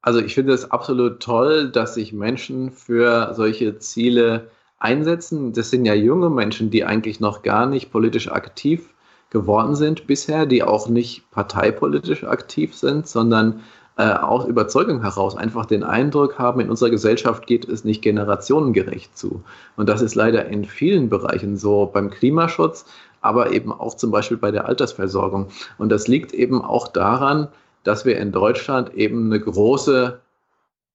Also 0.04 0.20
ich 0.20 0.36
finde 0.36 0.54
es 0.54 0.70
absolut 0.70 1.20
toll, 1.20 1.72
dass 1.72 1.96
sich 1.96 2.14
Menschen 2.14 2.70
für 2.70 3.34
solche 3.34 3.80
Ziele 3.80 4.52
einsetzen. 4.78 5.52
Das 5.52 5.72
sind 5.72 5.86
ja 5.86 5.96
junge 5.96 6.30
Menschen, 6.30 6.70
die 6.70 6.86
eigentlich 6.86 7.20
noch 7.20 7.42
gar 7.42 7.66
nicht 7.66 7.92
politisch 7.92 8.32
aktiv 8.32 8.88
geworden 9.36 9.76
sind 9.76 10.08
bisher, 10.08 10.46
die 10.46 10.64
auch 10.64 10.88
nicht 10.88 11.30
parteipolitisch 11.32 12.24
aktiv 12.24 12.74
sind, 12.74 13.06
sondern 13.06 13.60
äh, 13.98 14.14
aus 14.14 14.46
Überzeugung 14.46 15.02
heraus 15.02 15.36
einfach 15.36 15.66
den 15.66 15.84
Eindruck 15.84 16.40
haben, 16.40 16.62
in 16.62 16.70
unserer 16.70 16.90
Gesellschaft 16.90 17.46
geht 17.46 17.68
es 17.68 17.84
nicht 17.84 18.02
generationengerecht 18.02 19.18
zu. 19.18 19.44
Und 19.76 19.90
das 19.90 20.02
ist 20.02 20.16
leider 20.16 20.46
in 20.46 20.64
vielen 20.64 21.10
Bereichen 21.10 21.58
so, 21.58 21.86
beim 21.86 22.10
Klimaschutz, 22.10 22.86
aber 23.20 23.52
eben 23.52 23.74
auch 23.74 23.96
zum 23.96 24.10
Beispiel 24.10 24.38
bei 24.38 24.52
der 24.52 24.68
Altersversorgung. 24.68 25.48
Und 25.78 25.90
das 25.90 26.08
liegt 26.08 26.34
eben 26.34 26.62
auch 26.62 26.88
daran, 26.88 27.50
dass 27.84 28.06
wir 28.06 28.18
in 28.18 28.32
Deutschland 28.32 28.94
eben 28.94 29.26
eine 29.26 29.42
große 29.42 30.22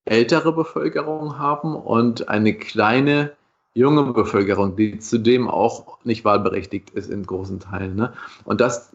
ältere 0.07 0.55
Bevölkerung 0.55 1.39
haben 1.39 1.77
und 1.77 2.31
eine 2.31 2.55
kleine 2.55 3.33
junge 3.75 4.13
Bevölkerung, 4.13 4.77
die 4.77 4.99
zudem 4.99 5.49
auch 5.49 5.99
nicht 6.05 6.25
wahlberechtigt 6.25 6.91
ist 6.91 7.11
in 7.11 7.25
großen 7.25 7.61
Teilen. 7.61 7.97
Ne? 7.97 8.13
Und 8.45 8.61
das 8.61 8.93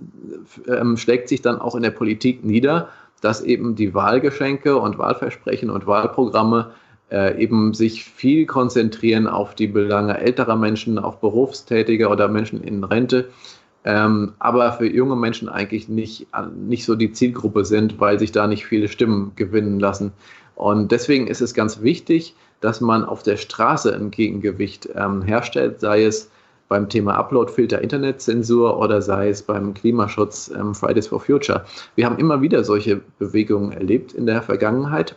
ähm, 0.68 0.98
schlägt 0.98 1.30
sich 1.30 1.42
dann 1.42 1.60
auch 1.60 1.76
in 1.76 1.84
der 1.84 1.92
Politik 1.92 2.44
nieder, 2.44 2.90
dass 3.22 3.42
eben 3.42 3.76
die 3.76 3.94
Wahlgeschenke 3.94 4.78
und 4.78 4.98
Wahlversprechen 4.98 5.70
und 5.70 5.88
Wahlprogramme 5.88 6.72
äh, 7.10 7.42
eben 7.42 7.74
sich 7.74 8.04
viel 8.04 8.46
konzentrieren 8.46 9.28
auf 9.28 9.56
die 9.56 9.68
Belange 9.68 10.18
älterer 10.18 10.56
Menschen, 10.56 11.00
auf 11.00 11.20
Berufstätige 11.22 12.10
oder 12.10 12.28
Menschen 12.28 12.62
in 12.62 12.84
Rente, 12.84 13.30
ähm, 13.86 14.34
aber 14.40 14.74
für 14.74 14.88
junge 14.88 15.16
Menschen 15.16 15.48
eigentlich 15.48 15.88
nicht, 15.88 16.28
nicht 16.56 16.86
so 16.86 16.96
die 16.96 17.12
Zielgruppe 17.14 17.64
sind, 17.64 18.00
weil 18.00 18.20
sich 18.20 18.32
da 18.32 18.48
nicht 18.48 18.66
viele 18.66 18.88
Stimmen 18.90 19.32
gewinnen 19.36 19.80
lassen. 19.80 20.12
Und 20.56 20.92
deswegen 20.92 21.28
ist 21.28 21.42
es 21.42 21.54
ganz 21.54 21.82
wichtig, 21.82 22.36
dass 22.62 22.82
man 22.82 23.04
auf 23.04 23.24
der 23.24 23.38
Straße 23.38 23.94
ein 23.94 24.12
Gegengewicht 24.12 24.90
ähm, 24.96 25.22
herstellt, 25.22 25.80
sei 25.80 26.04
es 26.04 26.30
beim 26.68 26.90
Thema 26.90 27.16
Uploadfilter, 27.16 27.82
Internetzensur 27.82 28.80
oder 28.80 29.02
sei 29.02 29.30
es 29.30 29.44
beim 29.44 29.74
Klimaschutz 29.74 30.52
ähm, 30.56 30.74
Fridays 30.74 31.08
for 31.08 31.20
Future. 31.20 31.66
Wir 31.96 32.06
haben 32.06 32.18
immer 32.18 32.42
wieder 32.42 32.64
solche 32.64 33.02
Bewegungen 33.20 33.72
erlebt 33.72 34.14
in 34.14 34.26
der 34.26 34.42
Vergangenheit. 34.42 35.16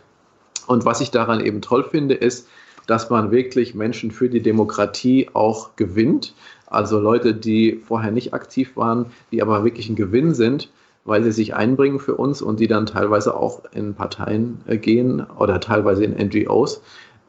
Und 0.67 0.85
was 0.85 1.01
ich 1.01 1.09
daran 1.09 1.43
eben 1.43 1.61
toll 1.61 1.83
finde, 1.83 2.13
ist, 2.13 2.47
dass 2.85 3.09
man 3.09 3.31
wirklich 3.31 3.75
Menschen 3.75 4.11
für 4.11 4.29
die 4.29 4.41
Demokratie 4.41 5.29
auch 5.33 5.75
gewinnt. 5.75 6.33
Also 6.67 6.99
Leute, 6.99 7.33
die 7.33 7.81
vorher 7.83 8.11
nicht 8.11 8.33
aktiv 8.33 8.75
waren, 8.75 9.07
die 9.31 9.41
aber 9.41 9.63
wirklich 9.63 9.89
ein 9.89 9.95
Gewinn 9.95 10.33
sind, 10.33 10.71
weil 11.05 11.23
sie 11.23 11.31
sich 11.31 11.55
einbringen 11.55 11.99
für 11.99 12.15
uns 12.15 12.41
und 12.41 12.59
die 12.59 12.67
dann 12.67 12.85
teilweise 12.85 13.35
auch 13.35 13.63
in 13.73 13.95
Parteien 13.95 14.61
äh, 14.67 14.77
gehen 14.77 15.25
oder 15.37 15.59
teilweise 15.59 16.03
in 16.03 16.13
NGOs. 16.13 16.81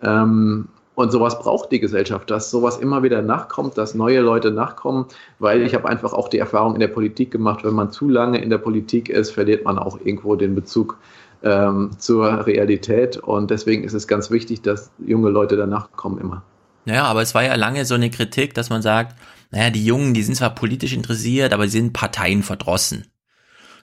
Ähm, 0.02 0.68
und 0.94 1.12
sowas 1.12 1.38
braucht 1.38 1.72
die 1.72 1.80
Gesellschaft, 1.80 2.30
dass 2.30 2.50
sowas 2.50 2.76
immer 2.76 3.02
wieder 3.02 3.22
nachkommt, 3.22 3.78
dass 3.78 3.94
neue 3.94 4.20
Leute 4.20 4.50
nachkommen, 4.50 5.06
weil 5.38 5.62
ich 5.62 5.74
habe 5.74 5.88
einfach 5.88 6.12
auch 6.12 6.28
die 6.28 6.38
Erfahrung 6.38 6.74
in 6.74 6.80
der 6.80 6.88
Politik 6.88 7.30
gemacht, 7.30 7.64
wenn 7.64 7.72
man 7.72 7.90
zu 7.90 8.08
lange 8.08 8.38
in 8.42 8.50
der 8.50 8.58
Politik 8.58 9.08
ist, 9.08 9.30
verliert 9.30 9.64
man 9.64 9.78
auch 9.78 9.98
irgendwo 10.04 10.36
den 10.36 10.54
Bezug 10.54 10.98
ähm, 11.42 11.92
zur 11.98 12.46
Realität. 12.46 13.16
Und 13.16 13.50
deswegen 13.50 13.84
ist 13.84 13.94
es 13.94 14.08
ganz 14.08 14.30
wichtig, 14.30 14.60
dass 14.62 14.90
junge 14.98 15.30
Leute 15.30 15.56
danach 15.56 15.90
kommen 15.92 16.18
immer. 16.18 16.42
Ja, 16.84 17.04
aber 17.04 17.22
es 17.22 17.34
war 17.34 17.44
ja 17.44 17.54
lange 17.54 17.84
so 17.84 17.94
eine 17.94 18.10
Kritik, 18.10 18.54
dass 18.54 18.68
man 18.68 18.82
sagt, 18.82 19.16
naja, 19.50 19.70
die 19.70 19.84
Jungen, 19.84 20.12
die 20.12 20.22
sind 20.22 20.34
zwar 20.34 20.54
politisch 20.54 20.92
interessiert, 20.92 21.52
aber 21.52 21.64
sie 21.64 21.78
sind 21.78 21.92
Parteien 21.92 22.42
verdrossen. 22.42 23.06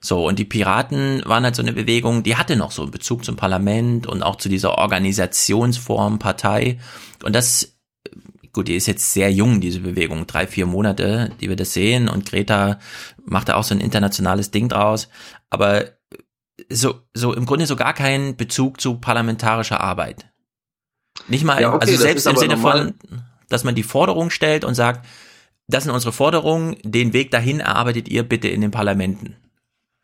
So, 0.01 0.27
und 0.27 0.39
die 0.39 0.45
Piraten 0.45 1.21
waren 1.25 1.43
halt 1.43 1.55
so 1.55 1.61
eine 1.61 1.73
Bewegung, 1.73 2.23
die 2.23 2.35
hatte 2.35 2.55
noch 2.55 2.71
so 2.71 2.83
einen 2.83 2.91
Bezug 2.91 3.25
zum 3.25 3.35
Parlament 3.35 4.07
und 4.07 4.23
auch 4.23 4.35
zu 4.35 4.49
dieser 4.49 4.77
Organisationsform 4.77 6.19
Partei. 6.19 6.79
Und 7.23 7.35
das, 7.35 7.77
gut, 8.53 8.67
die 8.67 8.75
ist 8.75 8.87
jetzt 8.87 9.13
sehr 9.13 9.31
jung, 9.31 9.59
diese 9.59 9.79
Bewegung, 9.79 10.27
drei, 10.27 10.47
vier 10.47 10.65
Monate, 10.65 11.31
die 11.41 11.49
wir 11.49 11.55
das 11.55 11.73
sehen. 11.73 12.09
Und 12.09 12.29
Greta 12.29 12.79
macht 13.25 13.49
da 13.49 13.55
auch 13.55 13.63
so 13.63 13.73
ein 13.73 13.81
internationales 13.81 14.51
Ding 14.51 14.69
draus. 14.69 15.09
Aber 15.49 15.85
so, 16.69 17.01
so 17.13 17.33
im 17.33 17.45
Grunde 17.45 17.65
so 17.65 17.75
gar 17.75 17.93
keinen 17.93 18.35
Bezug 18.35 18.81
zu 18.81 18.95
parlamentarischer 18.95 19.79
Arbeit. 19.79 20.27
Nicht 21.27 21.43
mal, 21.43 21.61
ja, 21.61 21.73
okay, 21.73 21.89
also 21.89 22.01
selbst 22.01 22.27
im 22.27 22.37
Sinne 22.37 22.55
normal. 22.55 22.93
von, 23.09 23.19
dass 23.49 23.63
man 23.63 23.75
die 23.75 23.83
Forderung 23.83 24.29
stellt 24.29 24.65
und 24.65 24.75
sagt, 24.75 25.05
das 25.67 25.83
sind 25.83 25.93
unsere 25.93 26.13
Forderungen, 26.13 26.77
den 26.83 27.13
Weg 27.13 27.31
dahin 27.31 27.59
erarbeitet 27.59 28.07
ihr 28.07 28.23
bitte 28.23 28.47
in 28.47 28.61
den 28.61 28.71
Parlamenten. 28.71 29.35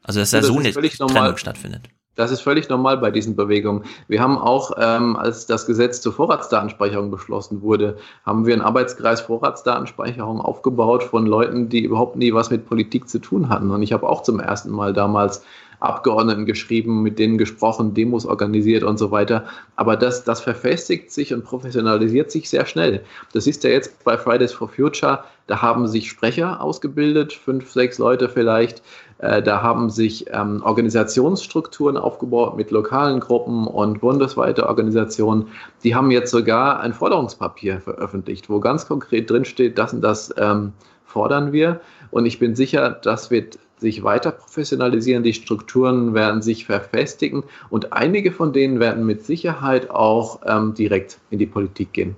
Also 0.03 0.19
dass 0.19 0.31
da 0.31 0.39
das 0.39 0.47
so 0.47 0.57
eine 0.57 0.71
Trennung 0.71 0.91
normal. 0.99 1.37
stattfindet. 1.37 1.89
Das 2.15 2.29
ist 2.29 2.41
völlig 2.41 2.69
normal 2.69 2.97
bei 2.97 3.09
diesen 3.09 3.35
Bewegungen. 3.35 3.85
Wir 4.07 4.21
haben 4.21 4.37
auch, 4.37 4.73
ähm, 4.79 5.15
als 5.15 5.47
das 5.47 5.65
Gesetz 5.65 5.99
zur 5.99 6.13
Vorratsdatenspeicherung 6.13 7.09
beschlossen 7.09 7.63
wurde, 7.63 7.97
haben 8.23 8.45
wir 8.45 8.53
einen 8.53 8.61
Arbeitskreis 8.61 9.21
Vorratsdatenspeicherung 9.21 10.39
aufgebaut 10.39 11.03
von 11.03 11.25
Leuten, 11.25 11.69
die 11.69 11.83
überhaupt 11.83 12.15
nie 12.15 12.31
was 12.31 12.51
mit 12.51 12.67
Politik 12.67 13.09
zu 13.09 13.17
tun 13.17 13.49
hatten. 13.49 13.71
Und 13.71 13.81
ich 13.81 13.93
habe 13.93 14.07
auch 14.07 14.21
zum 14.21 14.39
ersten 14.39 14.69
Mal 14.69 14.93
damals 14.93 15.43
Abgeordneten 15.83 16.45
geschrieben, 16.45 17.03
mit 17.03 17.19
denen 17.19 17.37
gesprochen, 17.37 17.93
Demos 17.93 18.25
organisiert 18.25 18.83
und 18.83 18.97
so 18.97 19.11
weiter. 19.11 19.45
Aber 19.75 19.97
das, 19.97 20.23
das 20.23 20.39
verfestigt 20.39 21.11
sich 21.11 21.33
und 21.33 21.43
professionalisiert 21.43 22.31
sich 22.31 22.49
sehr 22.49 22.65
schnell. 22.65 23.03
Das 23.33 23.47
ist 23.47 23.65
ja 23.65 23.71
jetzt 23.71 24.01
bei 24.05 24.17
Fridays 24.17 24.53
for 24.53 24.69
Future, 24.69 25.25
da 25.47 25.61
haben 25.61 25.89
sich 25.89 26.09
Sprecher 26.09 26.61
ausgebildet, 26.61 27.33
fünf, 27.33 27.69
sechs 27.69 27.97
Leute 27.97 28.29
vielleicht. 28.29 28.81
Äh, 29.23 29.41
da 29.41 29.61
haben 29.61 29.89
sich 29.89 30.25
ähm, 30.31 30.61
Organisationsstrukturen 30.63 31.95
aufgebaut 31.95 32.57
mit 32.57 32.71
lokalen 32.71 33.21
Gruppen 33.21 33.67
und 33.67 34.01
bundesweite 34.01 34.67
Organisationen. 34.67 35.47
Die 35.83 35.95
haben 35.95 36.11
jetzt 36.11 36.29
sogar 36.29 36.81
ein 36.81 36.93
Forderungspapier 36.93 37.79
veröffentlicht, 37.79 38.49
wo 38.49 38.59
ganz 38.59 38.85
konkret 38.85 39.29
drinsteht, 39.29 39.77
das 39.77 39.93
und 39.93 40.01
das 40.01 40.33
ähm, 40.37 40.73
fordern 41.05 41.53
wir. 41.53 41.79
Und 42.11 42.25
ich 42.25 42.37
bin 42.37 42.53
sicher, 42.55 42.89
das 42.89 43.31
wird 43.31 43.59
sich 43.77 44.03
weiter 44.03 44.31
professionalisieren, 44.31 45.23
die 45.23 45.33
Strukturen 45.33 46.13
werden 46.13 46.41
sich 46.41 46.65
verfestigen 46.65 47.43
und 47.69 47.93
einige 47.93 48.31
von 48.33 48.51
denen 48.51 48.81
werden 48.81 49.05
mit 49.05 49.25
Sicherheit 49.25 49.89
auch 49.89 50.41
ähm, 50.45 50.73
direkt 50.73 51.19
in 51.29 51.39
die 51.39 51.45
Politik 51.45 51.93
gehen. 51.93 52.17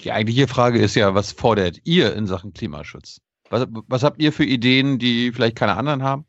Die 0.00 0.10
eigentliche 0.10 0.48
Frage 0.48 0.80
ist 0.80 0.96
ja, 0.96 1.14
was 1.14 1.32
fordert 1.32 1.78
ihr 1.84 2.14
in 2.14 2.26
Sachen 2.26 2.52
Klimaschutz? 2.52 3.20
Was, 3.50 3.66
was 3.88 4.02
habt 4.02 4.20
ihr 4.20 4.32
für 4.32 4.44
Ideen, 4.44 4.98
die 4.98 5.32
vielleicht 5.32 5.56
keine 5.56 5.76
anderen 5.76 6.02
haben? 6.02 6.24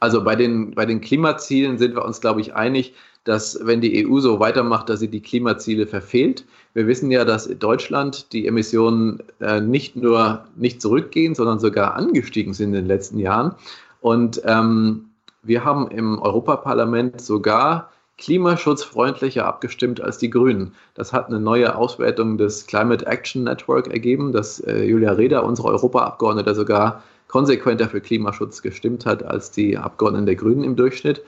Also 0.00 0.22
bei 0.22 0.36
den, 0.36 0.74
bei 0.74 0.84
den 0.84 1.00
Klimazielen 1.00 1.78
sind 1.78 1.94
wir 1.94 2.04
uns, 2.04 2.20
glaube 2.20 2.40
ich, 2.40 2.54
einig, 2.54 2.94
dass 3.24 3.58
wenn 3.62 3.80
die 3.80 4.06
EU 4.06 4.20
so 4.20 4.38
weitermacht, 4.38 4.88
dass 4.88 5.00
sie 5.00 5.08
die 5.08 5.20
Klimaziele 5.20 5.86
verfehlt. 5.86 6.44
Wir 6.74 6.86
wissen 6.86 7.10
ja, 7.10 7.24
dass 7.24 7.46
in 7.46 7.58
Deutschland 7.58 8.32
die 8.32 8.46
Emissionen 8.46 9.20
äh, 9.40 9.60
nicht 9.60 9.96
nur 9.96 10.44
nicht 10.54 10.80
zurückgehen, 10.80 11.34
sondern 11.34 11.58
sogar 11.58 11.94
angestiegen 11.94 12.54
sind 12.54 12.68
in 12.68 12.74
den 12.74 12.86
letzten 12.86 13.18
Jahren. 13.18 13.54
Und 14.00 14.40
ähm, 14.44 15.06
wir 15.42 15.64
haben 15.64 15.88
im 15.88 16.20
Europaparlament 16.20 17.20
sogar 17.20 17.90
klimaschutzfreundlicher 18.18 19.44
abgestimmt 19.44 20.00
als 20.00 20.18
die 20.18 20.30
Grünen. 20.30 20.72
Das 20.94 21.12
hat 21.12 21.28
eine 21.28 21.40
neue 21.40 21.74
Auswertung 21.74 22.38
des 22.38 22.66
Climate 22.66 23.06
Action 23.06 23.44
Network 23.44 23.88
ergeben, 23.88 24.32
dass 24.32 24.60
äh, 24.60 24.84
Julia 24.84 25.12
Reda, 25.12 25.40
unsere 25.40 25.68
Europaabgeordnete, 25.68 26.54
sogar 26.54 27.02
konsequenter 27.28 27.88
für 27.88 28.00
Klimaschutz 28.00 28.62
gestimmt 28.62 29.04
hat 29.04 29.22
als 29.22 29.50
die 29.50 29.76
Abgeordneten 29.76 30.26
der 30.26 30.36
Grünen 30.36 30.64
im 30.64 30.76
Durchschnitt. 30.76 31.22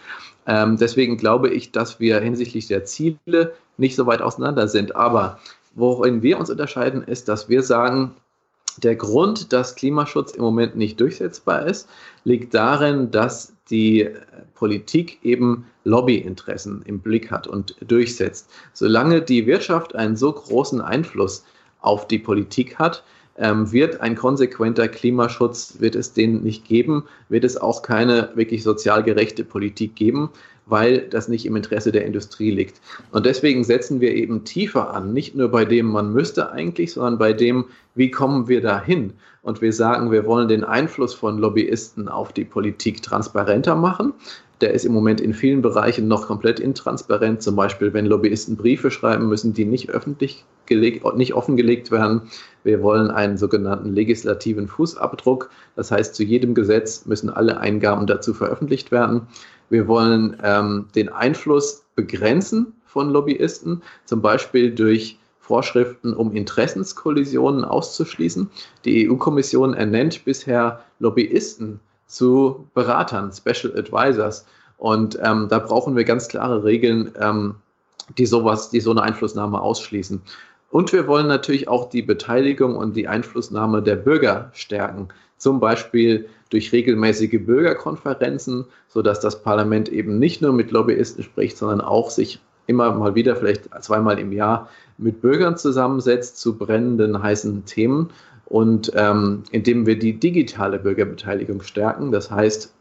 Ähm, 0.47 0.77
deswegen 0.79 1.17
glaube 1.17 1.51
ich, 1.51 1.73
dass 1.73 2.01
wir 2.01 2.21
hinsichtlich 2.21 2.69
der 2.69 2.85
Ziele 2.85 3.53
nicht 3.77 3.97
so 3.97 4.07
weit 4.07 4.23
auseinander 4.23 4.69
sind. 4.69 4.97
Aber 4.97 5.39
worin 5.75 6.23
wir 6.23 6.39
uns 6.39 6.51
unterscheiden, 6.51 7.03
ist, 7.03 7.29
dass 7.29 7.49
wir 7.49 7.63
sagen, 7.63 8.15
der 8.83 8.97
Grund, 8.97 9.53
dass 9.53 9.75
Klimaschutz 9.75 10.33
im 10.33 10.43
Moment 10.43 10.77
nicht 10.77 11.01
durchsetzbar 11.01 11.67
ist, 11.67 11.89
liegt 12.25 12.55
darin, 12.55 13.11
dass 13.11 13.53
die 13.71 14.09
Politik 14.55 15.19
eben 15.23 15.67
Lobbyinteressen 15.85 16.83
im 16.85 17.01
Blick 17.01 17.31
hat 17.31 17.47
und 17.47 17.77
durchsetzt. 17.87 18.51
Solange 18.73 19.23
die 19.23 19.47
Wirtschaft 19.47 19.95
einen 19.95 20.17
so 20.17 20.33
großen 20.33 20.81
Einfluss 20.81 21.45
auf 21.81 22.09
die 22.09 22.19
Politik 22.19 22.79
hat, 22.79 23.05
ähm, 23.39 23.71
wird 23.73 24.01
ein 24.01 24.17
konsequenter 24.17 24.89
Klimaschutz, 24.89 25.77
wird 25.79 25.95
es 25.95 26.13
den 26.13 26.43
nicht 26.43 26.67
geben, 26.67 27.05
wird 27.29 27.45
es 27.45 27.57
auch 27.57 27.83
keine 27.83 28.31
wirklich 28.35 28.63
sozial 28.63 29.03
gerechte 29.03 29.45
Politik 29.45 29.95
geben, 29.95 30.31
weil 30.69 31.01
das 31.09 31.29
nicht 31.29 31.47
im 31.47 31.57
Interesse 31.57 31.93
der 31.93 32.05
Industrie 32.05 32.51
liegt. 32.51 32.81
Und 33.11 33.27
deswegen 33.27 33.65
setzen 33.65 34.01
wir 34.01 34.15
eben 34.15 34.45
tiefer 34.45 34.95
an, 34.95 35.13
nicht 35.13 35.35
nur 35.35 35.51
bei 35.51 35.65
dem, 35.65 35.87
man 35.87 36.13
müsste 36.13 36.53
eigentlich, 36.53 36.93
sondern 36.93 37.19
bei 37.19 37.33
dem, 37.33 37.65
wie 37.95 38.11
kommen 38.11 38.49
wir 38.49 38.61
dahin? 38.61 39.15
Und 39.43 39.63
wir 39.63 39.73
sagen, 39.73 40.11
wir 40.11 40.27
wollen 40.27 40.49
den 40.49 40.65
Einfluss 40.65 41.15
von 41.15 41.39
Lobbyisten 41.39 42.09
auf 42.09 42.33
die 42.33 42.45
Politik 42.45 43.03
transparenter 43.03 43.75
machen. 43.75 44.13
Der 44.61 44.75
ist 44.75 44.85
im 44.85 44.93
Moment 44.93 45.21
in 45.21 45.33
vielen 45.33 45.63
Bereichen 45.63 46.09
noch 46.09 46.27
komplett 46.27 46.59
intransparent. 46.59 47.43
Zum 47.43 47.55
Beispiel, 47.55 47.95
wenn 47.95 48.07
Lobbyisten 48.07 48.57
Briefe 48.57 48.91
schreiben, 48.91 49.29
müssen 49.29 49.55
die 49.55 49.65
nicht 49.65 49.89
öffentlich 49.91 50.45
gelegt, 50.67 51.05
nicht 51.17 51.35
offengelegt 51.35 51.91
werden. 51.91 52.23
Wir 52.65 52.83
wollen 52.83 53.11
einen 53.11 53.39
sogenannten 53.39 53.95
legislativen 53.95 54.67
Fußabdruck. 54.67 55.51
Das 55.77 55.91
heißt, 55.91 56.15
zu 56.15 56.25
jedem 56.25 56.55
Gesetz 56.55 57.07
müssen 57.07 57.31
alle 57.31 57.59
Eingaben 57.59 58.07
dazu 58.07 58.35
veröffentlicht 58.35 58.91
werden. 58.91 59.23
Wir 59.71 59.87
wollen 59.89 60.37
ähm, 60.43 60.89
den 60.95 61.09
Einfluss 61.09 61.85
begrenzen 61.95 62.73
von 62.87 63.11
Lobbyisten, 63.11 63.83
zum 64.05 64.23
Beispiel 64.23 64.75
durch 64.75 65.19
Vorschriften, 65.41 66.13
um 66.13 66.35
Interessenskollisionen 66.35 67.65
auszuschließen. 67.65 68.51
Die 68.85 69.09
EU-Kommission 69.09 69.75
ernennt 69.75 70.25
bisher 70.25 70.81
Lobbyisten 70.99 71.81
zu 72.07 72.69
Beratern, 72.75 73.33
Special 73.33 73.77
Advisors. 73.77 74.47
Und 74.77 75.19
ähm, 75.23 75.49
da 75.49 75.59
brauchen 75.59 75.97
wir 75.97 76.05
ganz 76.05 76.29
klare 76.29 76.65
Regeln, 76.65 77.13
ähm, 77.19 77.55
die 78.17 78.27
sowas, 78.27 78.71
die 78.71 78.81
so 78.81 78.91
eine 78.91 79.03
Einflussnahme 79.03 79.61
ausschließen. 79.61 80.21
Und 80.71 80.93
wir 80.93 81.07
wollen 81.07 81.27
natürlich 81.27 81.69
auch 81.69 81.89
die 81.89 82.03
Beteiligung 82.03 82.77
und 82.77 82.95
die 82.95 83.09
Einflussnahme 83.09 83.83
der 83.83 83.97
Bürger 83.97 84.51
stärken. 84.53 85.09
Zum 85.39 85.61
Beispiel 85.61 86.29
durch 86.51 86.73
regelmäßige 86.73 87.45
Bürgerkonferenzen, 87.45 88.65
sodass 88.89 89.21
das 89.21 89.43
Parlament 89.43 89.89
eben 89.89 90.19
nicht 90.19 90.43
nur 90.43 90.53
mit 90.53 90.71
Lobbyisten 90.71 91.23
spricht, 91.23 91.57
sondern 91.59 91.81
auch 91.81 92.11
sich 92.11 92.41
immer 92.67 92.93
mal 92.93 93.15
wieder, 93.15 93.37
vielleicht 93.37 93.69
zweimal 93.83 94.19
im 94.19 94.33
Jahr, 94.33 94.69
mit 94.99 95.21
Bürgern 95.21 95.57
zusammensetzt 95.57 96.39
zu 96.39 96.57
brennenden, 96.57 97.23
heißen 97.23 97.65
Themen 97.65 98.11
und 98.47 98.93
ähm, 98.95 99.43
indem 99.51 99.87
wir 99.87 99.99
die 99.99 100.15
digitale 100.15 100.79
Bürgerbeteiligung 100.79 101.63
stärken. 101.63 102.13
Das 102.13 102.31
heißt, 102.31 102.73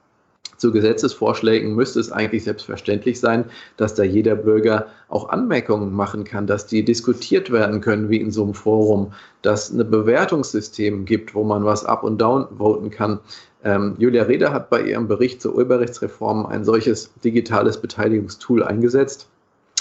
zu 0.57 0.71
Gesetzesvorschlägen 0.71 1.75
müsste 1.75 1.99
es 1.99 2.11
eigentlich 2.11 2.43
selbstverständlich 2.43 3.19
sein, 3.19 3.45
dass 3.77 3.93
da 3.93 4.03
jeder 4.03 4.35
Bürger 4.35 4.87
auch 5.07 5.29
Anmerkungen 5.29 5.93
machen 5.93 6.23
kann, 6.23 6.47
dass 6.47 6.65
die 6.65 6.83
diskutiert 6.83 7.51
werden 7.51 7.79
können, 7.79 8.09
wie 8.09 8.19
in 8.19 8.31
so 8.31 8.43
einem 8.43 8.55
Forum, 8.55 9.13
dass 9.43 9.69
ein 9.69 9.89
Bewertungssystem 9.89 11.05
gibt, 11.05 11.35
wo 11.35 11.43
man 11.43 11.63
was 11.63 11.85
up 11.85 12.03
und 12.03 12.19
down 12.19 12.47
voten 12.57 12.89
kann. 12.89 13.19
Ähm, 13.63 13.95
Julia 13.97 14.23
Reda 14.23 14.53
hat 14.53 14.69
bei 14.69 14.81
ihrem 14.81 15.07
Bericht 15.07 15.41
zur 15.41 15.55
Urheberrechtsreform 15.55 16.45
ein 16.45 16.63
solches 16.63 17.11
digitales 17.23 17.77
Beteiligungstool 17.79 18.63
eingesetzt. 18.63 19.27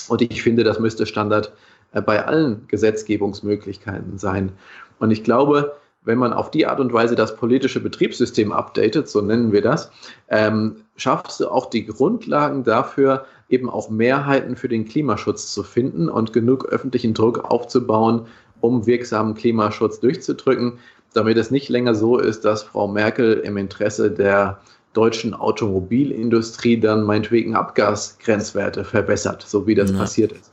Und 0.08 0.22
ich 0.22 0.42
finde, 0.42 0.64
das 0.64 0.78
müsste 0.78 1.06
Standard 1.06 1.52
äh, 1.92 2.00
bei 2.00 2.24
allen 2.24 2.66
Gesetzgebungsmöglichkeiten 2.68 4.18
sein. 4.18 4.52
Und 4.98 5.10
ich 5.10 5.24
glaube, 5.24 5.76
wenn 6.06 6.18
man 6.18 6.32
auf 6.32 6.50
die 6.50 6.66
Art 6.66 6.80
und 6.80 6.92
Weise 6.92 7.16
das 7.16 7.36
politische 7.36 7.80
Betriebssystem 7.80 8.52
updatet, 8.52 9.08
so 9.08 9.20
nennen 9.20 9.52
wir 9.52 9.60
das, 9.60 9.90
ähm, 10.28 10.76
schaffst 10.96 11.40
du 11.40 11.48
auch 11.48 11.68
die 11.68 11.84
Grundlagen 11.84 12.62
dafür, 12.62 13.26
eben 13.48 13.68
auch 13.68 13.90
Mehrheiten 13.90 14.56
für 14.56 14.68
den 14.68 14.86
Klimaschutz 14.86 15.52
zu 15.52 15.62
finden 15.64 16.08
und 16.08 16.32
genug 16.32 16.66
öffentlichen 16.66 17.12
Druck 17.12 17.44
aufzubauen, 17.44 18.26
um 18.60 18.86
wirksamen 18.86 19.34
Klimaschutz 19.34 20.00
durchzudrücken, 20.00 20.78
damit 21.16 21.36
es 21.38 21.50
nicht 21.50 21.68
länger 21.68 21.94
so 21.94 22.18
ist, 22.18 22.44
dass 22.44 22.62
Frau 22.62 22.86
Merkel 22.88 23.34
im 23.34 23.56
Interesse 23.56 24.10
der 24.10 24.60
deutschen 24.92 25.34
Automobilindustrie 25.34 26.78
dann 26.78 27.02
meinetwegen 27.02 27.54
Abgasgrenzwerte 27.54 28.84
verbessert, 28.84 29.44
so 29.46 29.66
wie 29.66 29.74
das 29.74 29.90
ja. 29.90 29.98
passiert 29.98 30.32
ist. 30.32 30.50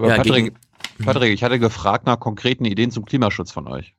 Ja, 0.00 0.16
Patrick, 0.16 0.54
Patrick, 1.04 1.32
ich 1.32 1.44
hatte 1.44 1.58
gefragt 1.58 2.06
nach 2.06 2.18
konkreten 2.18 2.64
Ideen 2.64 2.90
zum 2.90 3.04
Klimaschutz 3.04 3.52
von 3.52 3.68
euch. 3.68 3.94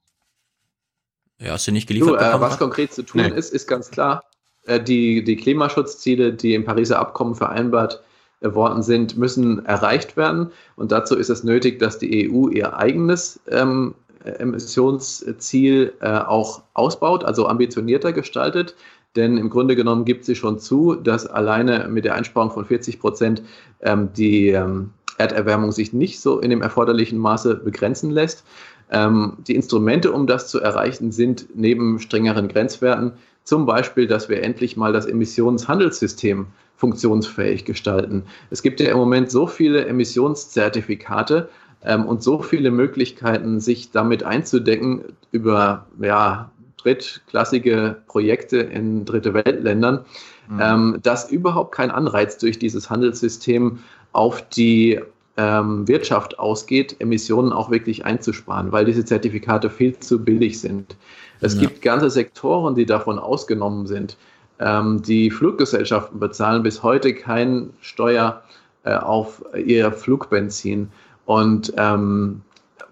Ja, 1.40 1.51
hast 1.51 1.67
du 1.67 1.72
nicht 1.72 1.88
geliefert? 1.88 2.22
Du, 2.22 2.24
äh, 2.24 2.40
was 2.40 2.58
konkret 2.58 2.93
zu 2.93 3.03
tun 3.03 3.22
nee. 3.22 3.30
ist, 3.30 3.53
ist 3.53 3.67
ganz 3.67 3.92
klar. 3.92 4.24
Äh, 4.66 4.82
die, 4.82 5.24
die 5.24 5.35
Klimaschutzziele, 5.35 6.34
die 6.34 6.53
im 6.53 6.66
Pariser 6.66 7.00
Abkommen 7.00 7.35
vereinbart 7.35 8.01
äh, 8.42 8.53
worden 8.53 8.84
sind, 8.84 9.17
müssen 9.17 9.66
erreicht 9.66 10.17
werden. 10.17 10.51
Und 10.75 10.92
dazu 10.92 11.16
ist 11.16 11.30
es 11.30 11.43
nötig, 11.43 11.80
dass 11.80 12.00
die 12.00 12.30
EU 12.30 12.50
ihr 12.50 12.77
eigenes 12.77 13.40
ähm, 13.50 13.93
Emissionsziel 14.25 15.93
äh, 16.01 16.07
auch 16.07 16.63
ausbaut, 16.73 17.23
also 17.23 17.47
ambitionierter 17.47 18.13
gestaltet. 18.13 18.75
Denn 19.15 19.37
im 19.37 19.49
Grunde 19.49 19.75
genommen 19.75 20.05
gibt 20.05 20.25
sie 20.25 20.35
schon 20.35 20.59
zu, 20.59 20.95
dass 20.95 21.25
alleine 21.25 21.87
mit 21.89 22.05
der 22.05 22.15
Einsparung 22.15 22.51
von 22.51 22.65
40 22.65 22.99
Prozent 22.99 23.43
ähm, 23.81 24.09
die 24.13 24.49
ähm, 24.49 24.91
Erderwärmung 25.17 25.71
sich 25.71 25.93
nicht 25.93 26.19
so 26.19 26.39
in 26.39 26.49
dem 26.49 26.61
erforderlichen 26.61 27.17
Maße 27.17 27.55
begrenzen 27.55 28.11
lässt. 28.11 28.43
Ähm, 28.91 29.37
die 29.47 29.55
Instrumente, 29.55 30.11
um 30.11 30.27
das 30.27 30.49
zu 30.49 30.59
erreichen, 30.59 31.11
sind 31.11 31.47
neben 31.55 31.99
strengeren 31.99 32.49
Grenzwerten 32.49 33.13
zum 33.43 33.65
Beispiel, 33.65 34.07
dass 34.07 34.27
wir 34.27 34.43
endlich 34.43 34.75
mal 34.75 34.91
das 34.91 35.05
Emissionshandelssystem 35.05 36.47
funktionsfähig 36.75 37.63
gestalten. 37.63 38.23
Es 38.49 38.61
gibt 38.61 38.79
ja 38.79 38.91
im 38.91 38.97
Moment 38.97 39.31
so 39.31 39.47
viele 39.47 39.85
Emissionszertifikate 39.85 41.49
ähm, 41.85 42.05
und 42.05 42.23
so 42.23 42.41
viele 42.41 42.72
Möglichkeiten, 42.72 43.59
sich 43.59 43.91
damit 43.91 44.23
einzudecken 44.23 45.03
über 45.31 45.85
ja, 45.99 46.51
drittklassige 46.77 47.97
Projekte 48.07 48.57
in 48.57 49.05
dritte 49.05 49.33
Weltländern, 49.33 50.05
mhm. 50.49 50.59
ähm, 50.61 50.99
dass 51.01 51.31
überhaupt 51.31 51.73
kein 51.73 51.91
Anreiz 51.91 52.38
durch 52.38 52.59
dieses 52.59 52.89
Handelssystem 52.89 53.80
auf 54.11 54.47
die 54.49 54.99
ähm, 55.38 55.88
Wirtschaft 55.88 56.39
ausgeht, 56.39 56.95
Emissionen 56.99 57.51
auch 57.51 57.69
wirklich 57.69 58.05
einzusparen, 58.05 58.72
weil 58.72 58.85
diese 58.85 59.03
Zertifikate 59.03 59.69
viel 59.69 59.97
zu 59.99 60.23
billig 60.23 60.59
sind. 60.59 60.95
Es 61.41 61.55
ja. 61.55 61.61
gibt 61.61 61.81
ganze 61.81 62.09
Sektoren, 62.09 62.75
die 62.75 62.85
davon 62.85 63.19
ausgenommen 63.19 63.88
sind. 63.88 64.17
Ähm, 64.59 65.01
die 65.01 65.30
Fluggesellschaften 65.30 66.19
bezahlen 66.19 66.64
bis 66.64 66.81
heute 66.81 67.14
keine 67.14 67.69
Steuer 67.81 68.43
äh, 68.83 68.93
auf 68.95 69.43
ihr 69.57 69.91
Flugbenzin. 69.91 70.89
Und 71.25 71.73
ähm, 71.77 72.41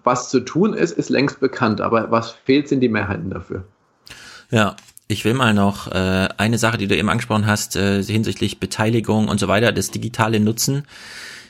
was 0.02 0.28
zu 0.28 0.40
tun 0.40 0.74
ist, 0.74 0.92
ist 0.92 1.08
längst 1.08 1.40
bekannt, 1.40 1.80
aber 1.80 2.10
was 2.10 2.32
fehlt, 2.32 2.68
sind 2.68 2.80
die 2.80 2.88
Mehrheiten 2.88 3.30
dafür. 3.30 3.64
Ja, 4.50 4.76
ich 5.08 5.24
will 5.24 5.34
mal 5.34 5.54
noch 5.54 5.90
äh, 5.90 6.28
eine 6.36 6.58
Sache, 6.58 6.78
die 6.78 6.86
du 6.86 6.96
eben 6.96 7.08
angesprochen 7.08 7.46
hast, 7.46 7.76
äh, 7.76 8.02
hinsichtlich 8.02 8.60
Beteiligung 8.60 9.28
und 9.28 9.38
so 9.38 9.48
weiter, 9.48 9.72
das 9.72 9.90
digitale 9.90 10.40
Nutzen. 10.40 10.84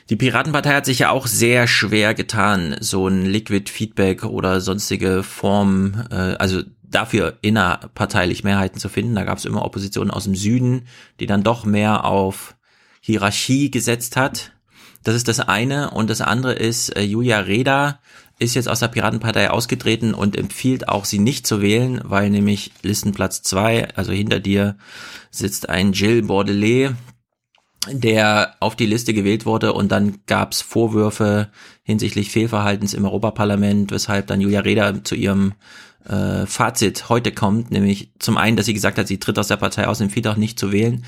Die 0.09 0.15
Piratenpartei 0.15 0.73
hat 0.73 0.85
sich 0.85 0.99
ja 0.99 1.09
auch 1.09 1.25
sehr 1.25 1.67
schwer 1.67 2.13
getan, 2.13 2.75
so 2.79 3.07
ein 3.07 3.25
Liquid 3.25 3.71
Feedback 3.71 4.23
oder 4.23 4.61
sonstige 4.61 5.23
Form, 5.23 6.05
äh, 6.11 6.35
also 6.35 6.61
dafür 6.83 7.37
innerparteilich 7.41 8.43
Mehrheiten 8.43 8.79
zu 8.79 8.87
finden. 8.87 9.15
Da 9.15 9.23
gab 9.23 9.37
es 9.37 9.45
immer 9.45 9.65
Oppositionen 9.65 10.11
aus 10.11 10.25
dem 10.25 10.35
Süden, 10.35 10.87
die 11.19 11.25
dann 11.25 11.43
doch 11.43 11.65
mehr 11.65 12.05
auf 12.05 12.55
Hierarchie 13.01 13.71
gesetzt 13.71 14.15
hat. 14.15 14.51
Das 15.05 15.13
ist 15.15 15.27
das 15.27 15.39
eine. 15.39 15.91
Und 15.91 16.09
das 16.09 16.19
andere 16.19 16.53
ist, 16.53 16.89
äh, 16.95 17.03
Julia 17.03 17.39
Reda 17.39 17.99
ist 18.39 18.55
jetzt 18.55 18.67
aus 18.67 18.79
der 18.79 18.89
Piratenpartei 18.89 19.49
ausgetreten 19.51 20.13
und 20.13 20.35
empfiehlt 20.35 20.89
auch, 20.89 21.05
sie 21.05 21.19
nicht 21.19 21.47
zu 21.47 21.61
wählen, 21.61 22.01
weil 22.03 22.29
nämlich 22.29 22.71
Listenplatz 22.81 23.43
zwei, 23.43 23.87
also 23.95 24.11
hinter 24.11 24.39
dir, 24.39 24.77
sitzt 25.29 25.69
ein 25.69 25.93
Jill 25.93 26.23
Bordelais, 26.23 26.95
der 27.89 28.55
auf 28.59 28.75
die 28.75 28.87
Liste 28.87 29.13
gewählt 29.13 29.45
wurde 29.45 29.73
und 29.73 29.91
dann 29.91 30.21
gab 30.25 30.53
es 30.53 30.61
Vorwürfe 30.61 31.49
hinsichtlich 31.83 32.31
Fehlverhaltens 32.31 32.95
im 32.95 33.05
Europaparlament, 33.05 33.91
weshalb 33.91 34.25
dann 34.27 34.41
Julia 34.41 34.61
Reda 34.61 35.03
zu 35.03 35.13
ihrem 35.13 35.53
äh, 36.09 36.47
Fazit 36.47 37.09
heute 37.09 37.31
kommt, 37.31 37.69
nämlich 37.69 38.09
zum 38.17 38.37
einen, 38.37 38.57
dass 38.57 38.65
sie 38.65 38.73
gesagt 38.73 38.97
hat, 38.97 39.07
sie 39.07 39.19
tritt 39.19 39.37
aus 39.37 39.49
der 39.49 39.57
Partei 39.57 39.87
aus, 39.87 40.01
empfiehlt 40.01 40.27
auch 40.27 40.35
nicht 40.35 40.59
zu 40.59 40.71
wählen. 40.71 41.05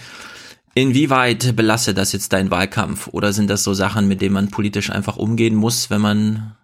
Inwieweit 0.77 1.55
belastet 1.55 1.97
das 1.97 2.13
jetzt 2.13 2.33
deinen 2.33 2.51
Wahlkampf 2.51 3.07
oder 3.11 3.33
sind 3.33 3.49
das 3.49 3.63
so 3.63 3.73
Sachen, 3.73 4.07
mit 4.07 4.21
denen 4.21 4.35
man 4.35 4.51
politisch 4.51 4.91
einfach 4.91 5.17
umgehen 5.17 5.55
muss, 5.55 5.89
wenn 5.89 6.01
man 6.01 6.55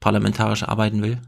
parlamentarisch 0.00 0.64
arbeiten 0.64 1.04
will? 1.04 1.18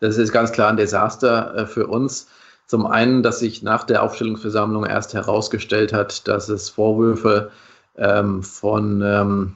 Das 0.00 0.18
ist 0.18 0.30
ganz 0.30 0.52
klar 0.52 0.68
ein 0.68 0.76
Desaster 0.76 1.54
äh, 1.56 1.66
für 1.66 1.86
uns. 1.86 2.28
Zum 2.66 2.84
einen, 2.84 3.22
dass 3.22 3.38
sich 3.38 3.62
nach 3.62 3.84
der 3.84 4.02
Aufstellungsversammlung 4.02 4.84
erst 4.84 5.14
herausgestellt 5.14 5.94
hat, 5.94 6.28
dass 6.28 6.50
es 6.50 6.68
Vorwürfe 6.68 7.50
ähm, 7.96 8.42
von 8.42 9.00
ähm, 9.00 9.54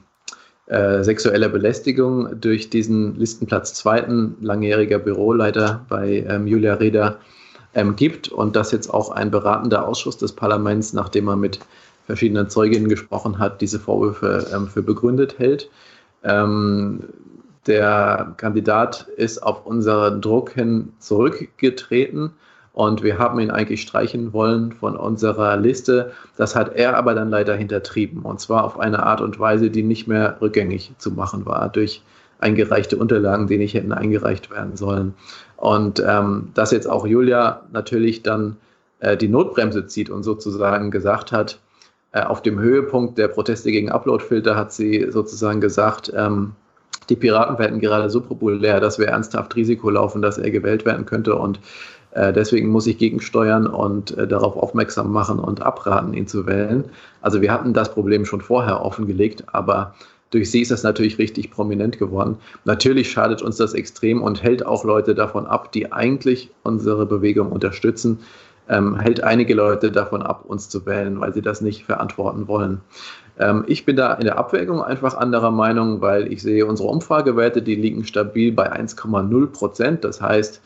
äh, 0.65 1.03
sexueller 1.03 1.49
Belästigung 1.49 2.41
durch 2.41 2.71
diesen 2.71 3.19
Listenplatz 3.19 3.75
zweiten 3.75 4.35
langjähriger 4.41 4.97
Büroleiter 4.97 5.85
bei 5.89 6.25
ähm, 6.27 6.47
Julia 6.47 6.73
Reda 6.73 7.19
ähm, 7.73 7.95
gibt 7.95 8.29
und 8.29 8.55
dass 8.55 8.71
jetzt 8.71 8.93
auch 8.93 9.11
ein 9.11 9.31
beratender 9.31 9.87
Ausschuss 9.87 10.17
des 10.17 10.33
Parlaments, 10.33 10.93
nachdem 10.93 11.27
er 11.27 11.35
mit 11.35 11.59
verschiedenen 12.05 12.49
Zeuginnen 12.49 12.89
gesprochen 12.89 13.37
hat, 13.37 13.61
diese 13.61 13.79
Vorwürfe 13.79 14.47
ähm, 14.53 14.67
für 14.67 14.81
begründet 14.81 15.37
hält. 15.37 15.69
Ähm, 16.23 17.03
der 17.67 18.33
Kandidat 18.37 19.07
ist 19.15 19.43
auf 19.43 19.65
unseren 19.65 20.21
Druck 20.21 20.51
hin 20.51 20.93
zurückgetreten 20.97 22.31
und 22.73 23.03
wir 23.03 23.19
haben 23.19 23.39
ihn 23.39 23.51
eigentlich 23.51 23.81
streichen 23.81 24.33
wollen 24.33 24.71
von 24.71 24.95
unserer 24.95 25.57
Liste. 25.57 26.13
Das 26.37 26.55
hat 26.55 26.75
er 26.75 26.97
aber 26.97 27.13
dann 27.13 27.29
leider 27.29 27.55
hintertrieben. 27.55 28.21
Und 28.21 28.39
zwar 28.39 28.63
auf 28.63 28.79
eine 28.79 29.03
Art 29.03 29.21
und 29.21 29.39
Weise, 29.39 29.69
die 29.69 29.83
nicht 29.83 30.07
mehr 30.07 30.37
rückgängig 30.39 30.93
zu 30.97 31.11
machen 31.11 31.45
war 31.45 31.69
durch 31.69 32.01
eingereichte 32.39 32.97
Unterlagen, 32.97 33.47
die 33.47 33.57
nicht 33.57 33.73
hätten 33.73 33.91
eingereicht 33.91 34.49
werden 34.49 34.77
sollen. 34.77 35.13
Und 35.59 36.01
ähm, 36.05 36.51
dass 36.53 36.71
jetzt 36.71 36.89
auch 36.89 37.05
Julia 37.05 37.63
natürlich 37.73 38.23
dann 38.23 38.55
äh, 38.99 39.17
die 39.17 39.27
Notbremse 39.27 39.87
zieht 39.87 40.09
und 40.09 40.23
sozusagen 40.23 40.89
gesagt 40.89 41.33
hat, 41.33 41.59
äh, 42.13 42.21
auf 42.21 42.41
dem 42.41 42.59
Höhepunkt 42.59 43.17
der 43.17 43.27
Proteste 43.27 43.69
gegen 43.71 43.91
Uploadfilter 43.91 44.55
hat 44.55 44.71
sie 44.71 45.07
sozusagen 45.11 45.59
gesagt, 45.59 46.13
ähm, 46.15 46.53
die 47.09 47.17
Piraten 47.17 47.59
werden 47.59 47.79
gerade 47.81 48.09
so 48.09 48.21
populär, 48.21 48.79
dass 48.79 48.99
wir 48.99 49.07
ernsthaft 49.07 49.53
Risiko 49.57 49.89
laufen, 49.89 50.21
dass 50.21 50.37
er 50.37 50.49
gewählt 50.49 50.85
werden 50.85 51.05
könnte. 51.05 51.35
Und 51.35 51.59
äh, 52.11 52.31
deswegen 52.31 52.69
muss 52.69 52.87
ich 52.87 52.97
gegensteuern 52.97 53.67
und 53.67 54.17
äh, 54.17 54.27
darauf 54.27 54.55
aufmerksam 54.55 55.11
machen 55.11 55.39
und 55.39 55.61
abraten, 55.61 56.13
ihn 56.13 56.27
zu 56.27 56.47
wählen. 56.47 56.85
Also 57.21 57.41
wir 57.41 57.51
hatten 57.51 57.73
das 57.73 57.91
Problem 57.91 58.25
schon 58.25 58.41
vorher 58.41 58.85
offengelegt, 58.85 59.43
aber 59.47 59.93
durch 60.31 60.51
sie 60.51 60.61
ist 60.61 60.71
das 60.71 60.83
natürlich 60.83 61.17
richtig 61.17 61.51
prominent 61.51 61.97
geworden. 61.97 62.37
Natürlich 62.65 63.11
schadet 63.11 63.41
uns 63.41 63.57
das 63.57 63.73
extrem 63.73 64.21
und 64.21 64.43
hält 64.43 64.65
auch 64.65 64.83
Leute 64.83 65.15
davon 65.15 65.47
ab, 65.47 65.71
die 65.71 65.91
eigentlich 65.91 66.51
unsere 66.63 67.05
Bewegung 67.05 67.51
unterstützen, 67.51 68.19
ähm, 68.69 68.99
hält 68.99 69.23
einige 69.23 69.55
Leute 69.55 69.91
davon 69.91 70.21
ab, 70.21 70.45
uns 70.47 70.69
zu 70.69 70.85
wählen, 70.85 71.19
weil 71.19 71.33
sie 71.33 71.41
das 71.41 71.61
nicht 71.61 71.85
verantworten 71.85 72.47
wollen. 72.47 72.81
Ähm, 73.39 73.63
ich 73.67 73.85
bin 73.85 73.95
da 73.95 74.13
in 74.13 74.25
der 74.25 74.37
Abwägung 74.37 74.83
einfach 74.83 75.15
anderer 75.15 75.51
Meinung, 75.51 76.01
weil 76.01 76.31
ich 76.31 76.43
sehe, 76.43 76.65
unsere 76.65 76.89
Umfragewerte, 76.89 77.61
die 77.61 77.75
liegen 77.75 78.05
stabil 78.05 78.51
bei 78.51 78.71
1,0 78.71 79.47
Prozent. 79.47 80.03
Das 80.03 80.21
heißt, 80.21 80.61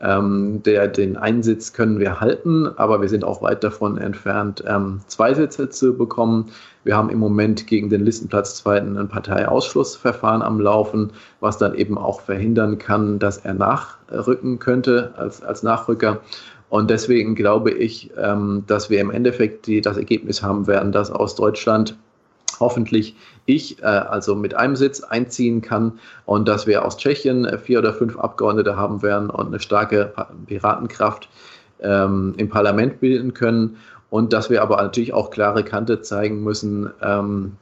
ähm, 0.00 0.62
der, 0.64 0.88
den 0.88 1.16
Einsitz 1.16 1.72
können 1.72 2.00
wir 2.00 2.20
halten, 2.20 2.66
aber 2.76 3.00
wir 3.00 3.08
sind 3.08 3.24
auch 3.24 3.42
weit 3.42 3.62
davon 3.62 3.98
entfernt, 3.98 4.64
ähm, 4.66 5.00
zwei 5.06 5.34
Sitze 5.34 5.70
zu 5.70 5.96
bekommen. 5.96 6.50
Wir 6.84 6.96
haben 6.96 7.08
im 7.08 7.18
Moment 7.18 7.66
gegen 7.66 7.88
den 7.88 8.04
Listenplatz 8.04 8.56
zweiten 8.56 8.96
ein 8.98 9.08
Parteiausschlussverfahren 9.08 10.42
am 10.42 10.60
Laufen, 10.60 11.12
was 11.40 11.58
dann 11.58 11.74
eben 11.74 11.98
auch 11.98 12.20
verhindern 12.20 12.78
kann, 12.78 13.18
dass 13.18 13.38
er 13.38 13.54
nachrücken 13.54 14.58
könnte 14.58 15.14
als, 15.16 15.42
als 15.42 15.62
Nachrücker. 15.62 16.20
Und 16.68 16.90
deswegen 16.90 17.34
glaube 17.34 17.70
ich, 17.70 18.10
ähm, 18.18 18.64
dass 18.66 18.90
wir 18.90 19.00
im 19.00 19.10
Endeffekt 19.10 19.66
die, 19.66 19.80
das 19.80 19.96
Ergebnis 19.96 20.42
haben 20.42 20.66
werden, 20.66 20.92
dass 20.92 21.10
aus 21.10 21.34
Deutschland 21.34 21.96
hoffentlich 22.60 23.16
ich 23.46 23.82
äh, 23.82 23.86
also 23.86 24.34
mit 24.34 24.54
einem 24.54 24.76
Sitz 24.76 25.00
einziehen 25.02 25.62
kann 25.62 25.98
und 26.26 26.48
dass 26.48 26.66
wir 26.66 26.84
aus 26.84 26.96
Tschechien 26.96 27.44
äh, 27.44 27.58
vier 27.58 27.78
oder 27.78 27.92
fünf 27.92 28.18
Abgeordnete 28.18 28.76
haben 28.76 29.02
werden 29.02 29.30
und 29.30 29.48
eine 29.48 29.60
starke 29.60 30.12
Piratenkraft 30.46 31.28
ähm, 31.80 32.34
im 32.36 32.48
Parlament 32.48 33.00
bilden 33.00 33.34
können 33.34 33.76
und 34.14 34.32
dass 34.32 34.48
wir 34.48 34.62
aber 34.62 34.76
natürlich 34.76 35.12
auch 35.12 35.30
klare 35.30 35.64
Kante 35.64 36.00
zeigen 36.00 36.44
müssen 36.44 36.88
ähm, 37.02 37.56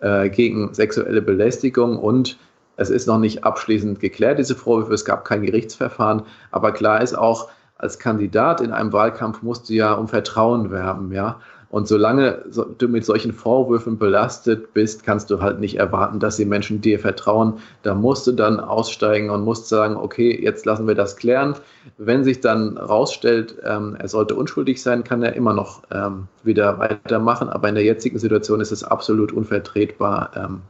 äh, 0.00 0.28
gegen 0.28 0.74
sexuelle 0.74 1.22
Belästigung. 1.22 2.00
Und 2.00 2.36
es 2.76 2.90
ist 2.90 3.06
noch 3.06 3.20
nicht 3.20 3.44
abschließend 3.44 4.00
geklärt, 4.00 4.40
diese 4.40 4.56
Vorwürfe, 4.56 4.92
es 4.92 5.04
gab 5.04 5.24
kein 5.24 5.42
Gerichtsverfahren, 5.42 6.22
aber 6.50 6.72
klar 6.72 7.00
ist 7.00 7.16
auch, 7.16 7.48
als 7.78 8.00
Kandidat 8.00 8.60
in 8.60 8.72
einem 8.72 8.92
Wahlkampf 8.92 9.42
musst 9.42 9.68
du 9.68 9.74
ja 9.74 9.92
um 9.92 10.08
Vertrauen 10.08 10.72
werben, 10.72 11.12
ja. 11.12 11.40
Und 11.74 11.88
solange 11.88 12.44
du 12.78 12.86
mit 12.86 13.04
solchen 13.04 13.32
Vorwürfen 13.32 13.98
belastet 13.98 14.72
bist, 14.74 15.02
kannst 15.02 15.28
du 15.28 15.40
halt 15.40 15.58
nicht 15.58 15.74
erwarten, 15.74 16.20
dass 16.20 16.36
die 16.36 16.44
Menschen 16.44 16.80
dir 16.80 17.00
vertrauen. 17.00 17.54
Da 17.82 17.96
musst 17.96 18.28
du 18.28 18.32
dann 18.32 18.60
aussteigen 18.60 19.28
und 19.28 19.42
musst 19.42 19.68
sagen, 19.68 19.96
okay, 19.96 20.40
jetzt 20.40 20.66
lassen 20.66 20.86
wir 20.86 20.94
das 20.94 21.16
klären. 21.16 21.56
Wenn 21.98 22.22
sich 22.22 22.40
dann 22.40 22.78
rausstellt, 22.78 23.56
ähm, 23.64 23.96
er 23.98 24.06
sollte 24.06 24.36
unschuldig 24.36 24.80
sein, 24.80 25.02
kann 25.02 25.24
er 25.24 25.34
immer 25.34 25.52
noch 25.52 25.82
ähm, 25.90 26.28
wieder 26.44 26.78
weitermachen. 26.78 27.48
Aber 27.48 27.68
in 27.68 27.74
der 27.74 27.82
jetzigen 27.82 28.20
Situation 28.20 28.60
ist 28.60 28.70
es 28.70 28.84
absolut 28.84 29.32
unvertretbar 29.32 30.30
ähm, 30.36 30.60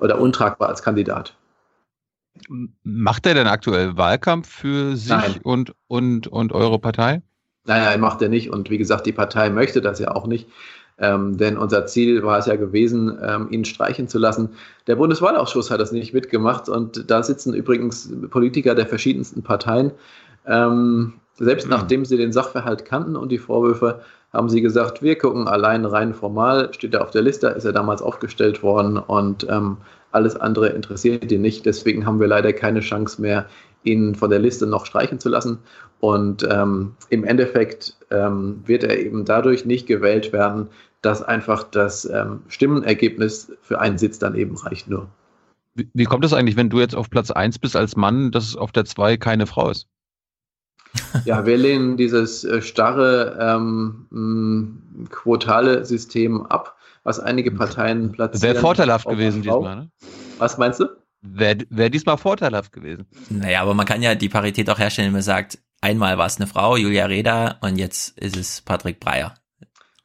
oder 0.00 0.20
untragbar 0.20 0.68
als 0.68 0.82
Kandidat. 0.82 1.36
Macht 2.82 3.24
er 3.24 3.34
denn 3.34 3.46
aktuell 3.46 3.96
Wahlkampf 3.96 4.48
für 4.48 4.96
sich 4.96 5.44
und, 5.44 5.76
und, 5.86 6.26
und 6.26 6.52
eure 6.52 6.80
Partei? 6.80 7.22
Naja, 7.70 7.96
macht 7.98 8.20
er 8.20 8.28
nicht. 8.28 8.50
Und 8.50 8.68
wie 8.68 8.78
gesagt, 8.78 9.06
die 9.06 9.12
Partei 9.12 9.48
möchte 9.48 9.80
das 9.80 10.00
ja 10.00 10.10
auch 10.10 10.26
nicht. 10.26 10.48
Ähm, 10.98 11.36
denn 11.36 11.56
unser 11.56 11.86
Ziel 11.86 12.20
war 12.24 12.36
es 12.36 12.46
ja 12.46 12.56
gewesen, 12.56 13.16
ähm, 13.22 13.46
ihn 13.52 13.64
streichen 13.64 14.08
zu 14.08 14.18
lassen. 14.18 14.48
Der 14.88 14.96
Bundeswahlausschuss 14.96 15.70
hat 15.70 15.80
das 15.80 15.92
nicht 15.92 16.12
mitgemacht 16.12 16.68
und 16.68 17.08
da 17.08 17.22
sitzen 17.22 17.54
übrigens 17.54 18.12
Politiker 18.28 18.74
der 18.74 18.86
verschiedensten 18.86 19.44
Parteien. 19.44 19.92
Ähm, 20.48 21.12
selbst 21.34 21.66
mhm. 21.66 21.70
nachdem 21.70 22.04
sie 22.04 22.16
den 22.16 22.32
Sachverhalt 22.32 22.84
kannten 22.84 23.14
und 23.14 23.30
die 23.30 23.38
Vorwürfe, 23.38 24.00
haben 24.32 24.48
sie 24.48 24.62
gesagt, 24.62 25.00
wir 25.00 25.16
gucken 25.16 25.46
allein 25.46 25.84
rein 25.84 26.12
formal, 26.12 26.74
steht 26.74 26.94
er 26.94 27.02
auf 27.02 27.12
der 27.12 27.22
Liste, 27.22 27.48
ist 27.48 27.64
er 27.64 27.72
damals 27.72 28.02
aufgestellt 28.02 28.64
worden 28.64 28.98
und 28.98 29.46
ähm, 29.48 29.76
alles 30.10 30.34
andere 30.34 30.70
interessiert 30.70 31.30
ihn 31.30 31.40
nicht. 31.40 31.66
Deswegen 31.66 32.04
haben 32.04 32.18
wir 32.18 32.26
leider 32.26 32.52
keine 32.52 32.80
Chance 32.80 33.22
mehr, 33.22 33.46
ihn 33.84 34.14
von 34.14 34.30
der 34.30 34.38
Liste 34.38 34.66
noch 34.66 34.86
streichen 34.86 35.18
zu 35.18 35.28
lassen. 35.28 35.58
Und 36.00 36.46
ähm, 36.50 36.94
im 37.10 37.24
Endeffekt 37.24 37.96
ähm, 38.10 38.62
wird 38.66 38.84
er 38.84 38.98
eben 38.98 39.24
dadurch 39.24 39.64
nicht 39.64 39.86
gewählt 39.86 40.32
werden, 40.32 40.68
dass 41.02 41.22
einfach 41.22 41.64
das 41.64 42.04
ähm, 42.04 42.40
Stimmenergebnis 42.48 43.52
für 43.62 43.80
einen 43.80 43.98
Sitz 43.98 44.18
dann 44.18 44.34
eben 44.34 44.56
reicht 44.56 44.88
nur. 44.88 45.08
Wie, 45.74 45.88
wie 45.94 46.04
kommt 46.04 46.24
es 46.24 46.32
eigentlich, 46.32 46.56
wenn 46.56 46.70
du 46.70 46.80
jetzt 46.80 46.96
auf 46.96 47.10
Platz 47.10 47.30
1 47.30 47.58
bist 47.58 47.76
als 47.76 47.96
Mann, 47.96 48.30
dass 48.30 48.56
auf 48.56 48.72
der 48.72 48.84
2 48.84 49.16
keine 49.16 49.46
Frau 49.46 49.70
ist? 49.70 49.86
Ja, 51.24 51.46
wir 51.46 51.56
lehnen 51.56 51.96
dieses 51.96 52.44
äh, 52.44 52.60
starre 52.60 53.38
ähm, 53.40 55.06
quotale 55.10 55.84
System 55.84 56.46
ab, 56.46 56.76
was 57.04 57.20
einige 57.20 57.52
Parteien 57.52 58.10
platzieren. 58.12 58.54
Wäre 58.54 58.60
vorteilhaft 58.60 59.06
gewesen 59.06 59.42
diesmal, 59.42 59.76
ne? 59.76 59.90
Was 60.38 60.58
meinst 60.58 60.80
du? 60.80 60.86
Wäre 61.22 61.58
wär 61.68 61.90
diesmal 61.90 62.16
vorteilhaft 62.16 62.72
gewesen. 62.72 63.06
Naja, 63.28 63.60
aber 63.60 63.74
man 63.74 63.86
kann 63.86 64.02
ja 64.02 64.14
die 64.14 64.28
Parität 64.28 64.70
auch 64.70 64.78
herstellen, 64.78 65.08
wenn 65.08 65.14
man 65.14 65.22
sagt, 65.22 65.58
einmal 65.80 66.16
war 66.16 66.26
es 66.26 66.38
eine 66.38 66.46
Frau, 66.46 66.76
Julia 66.76 67.06
Reda, 67.06 67.58
und 67.60 67.76
jetzt 67.76 68.18
ist 68.18 68.36
es 68.36 68.62
Patrick 68.62 69.00
Breyer. 69.00 69.34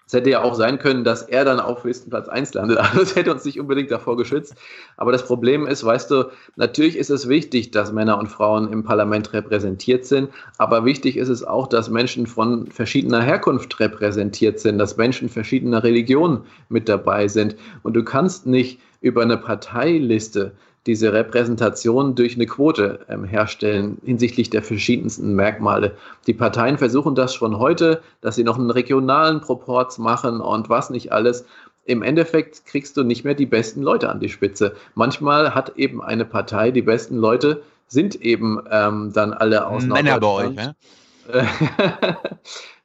Es 0.08 0.14
hätte 0.14 0.30
ja 0.30 0.44
auch 0.44 0.54
sein 0.54 0.78
können, 0.78 1.04
dass 1.04 1.24
er 1.24 1.46
dann 1.46 1.60
auf 1.60 1.84
Listenplatz 1.84 2.28
1 2.28 2.54
landet. 2.54 2.78
Also 2.86 3.00
das 3.00 3.16
hätte 3.16 3.32
uns 3.32 3.44
nicht 3.44 3.60
unbedingt 3.60 3.90
davor 3.90 4.18
geschützt. 4.18 4.56
Aber 4.98 5.12
das 5.12 5.26
Problem 5.26 5.66
ist, 5.66 5.84
weißt 5.84 6.12
du, 6.12 6.26
natürlich 6.56 6.96
ist 6.96 7.10
es 7.10 7.28
wichtig, 7.28 7.72
dass 7.72 7.92
Männer 7.92 8.20
und 8.20 8.28
Frauen 8.28 8.72
im 8.72 8.84
Parlament 8.84 9.34
repräsentiert 9.34 10.06
sind. 10.06 10.30
Aber 10.60 10.86
wichtig 10.86 11.18
ist 11.18 11.30
es 11.30 11.44
auch, 11.44 11.68
dass 11.68 11.90
Menschen 11.90 12.28
von 12.28 12.68
verschiedener 12.68 13.24
Herkunft 13.24 13.80
repräsentiert 13.80 14.60
sind, 14.60 14.78
dass 14.78 14.98
Menschen 14.98 15.28
verschiedener 15.28 15.84
Religionen 15.84 16.42
mit 16.70 16.88
dabei 16.88 17.28
sind. 17.28 17.56
Und 17.82 17.96
du 17.96 18.04
kannst 18.04 18.46
nicht 18.46 18.80
über 19.02 19.24
eine 19.24 19.38
Parteiliste 19.38 20.52
diese 20.86 21.14
Repräsentation 21.14 22.14
durch 22.16 22.36
eine 22.36 22.46
Quote 22.46 23.00
ähm, 23.10 23.24
herstellen 23.24 23.98
hinsichtlich 24.04 24.50
der 24.50 24.62
verschiedensten 24.62 25.34
Merkmale. 25.34 25.96
Die 26.28 26.34
Parteien 26.34 26.78
versuchen 26.78 27.16
das 27.16 27.34
schon 27.34 27.58
heute, 27.58 28.02
dass 28.22 28.36
sie 28.36 28.44
noch 28.44 28.60
einen 28.60 28.70
regionalen 28.70 29.42
Proporz 29.42 29.98
machen 29.98 30.42
und 30.42 30.70
was 30.70 30.90
nicht 30.90 31.12
alles. 31.12 31.46
Im 31.86 32.04
Endeffekt 32.04 32.66
kriegst 32.66 32.98
du 32.98 33.04
nicht 33.04 33.24
mehr 33.24 33.36
die 33.36 33.46
besten 33.46 33.82
Leute 33.82 34.10
an 34.10 34.20
die 34.20 34.30
Spitze. 34.30 34.76
Manchmal 34.94 35.56
hat 35.56 35.78
eben 35.78 36.04
eine 36.04 36.26
Partei 36.26 36.72
die 36.72 36.82
besten 36.82 37.18
Leute, 37.18 37.64
sind 37.88 38.16
eben 38.22 38.60
ähm, 38.72 39.12
dann 39.14 39.34
alle 39.34 39.68
aus 39.68 39.86
Männer 39.86 40.20
bei 40.20 40.28
euch, 40.28 40.56
ne? 40.56 40.76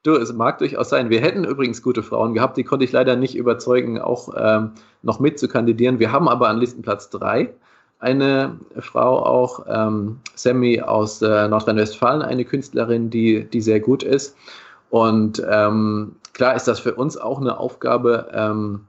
Du, 0.02 0.14
es 0.14 0.32
mag 0.32 0.56
durchaus 0.56 0.88
sein. 0.88 1.10
Wir 1.10 1.20
hätten 1.20 1.44
übrigens 1.44 1.82
gute 1.82 2.02
Frauen 2.02 2.32
gehabt, 2.32 2.56
die 2.56 2.64
konnte 2.64 2.86
ich 2.86 2.92
leider 2.92 3.16
nicht 3.16 3.34
überzeugen, 3.36 4.00
auch 4.00 4.32
ähm, 4.34 4.70
noch 5.02 5.20
mit 5.20 5.38
zu 5.38 5.46
kandidieren. 5.46 5.98
Wir 5.98 6.10
haben 6.10 6.26
aber 6.26 6.48
an 6.48 6.56
Listenplatz 6.56 7.10
drei 7.10 7.52
eine 8.00 8.58
Frau 8.78 9.24
auch, 9.24 9.66
ähm, 9.68 10.18
Sammy 10.34 10.80
aus 10.80 11.22
äh, 11.22 11.48
Nordrhein-Westfalen, 11.48 12.22
eine 12.22 12.44
Künstlerin, 12.44 13.10
die, 13.10 13.44
die 13.44 13.60
sehr 13.60 13.80
gut 13.80 14.02
ist. 14.02 14.36
Und 14.88 15.42
ähm, 15.48 16.16
klar 16.32 16.56
ist 16.56 16.66
das 16.66 16.80
für 16.80 16.94
uns 16.94 17.16
auch 17.16 17.40
eine 17.40 17.58
Aufgabe, 17.58 18.28
ähm, 18.32 18.86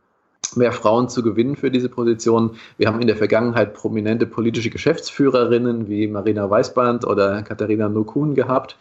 mehr 0.56 0.72
Frauen 0.72 1.10
zu 1.10 1.24
gewinnen 1.24 1.56
für 1.56 1.72
diese 1.72 1.90
Position. 1.90 2.52
Wir 2.78 2.88
haben 2.88 3.00
in 3.00 3.08
der 3.08 3.16
Vergangenheit 3.16 3.74
prominente 3.74 4.26
politische 4.26 4.70
Geschäftsführerinnen 4.70 5.88
wie 5.88 6.08
Marina 6.08 6.50
Weißband 6.50 7.06
oder 7.06 7.42
Katharina 7.44 7.90
Nokun 7.90 8.36
gehabt 8.36 8.76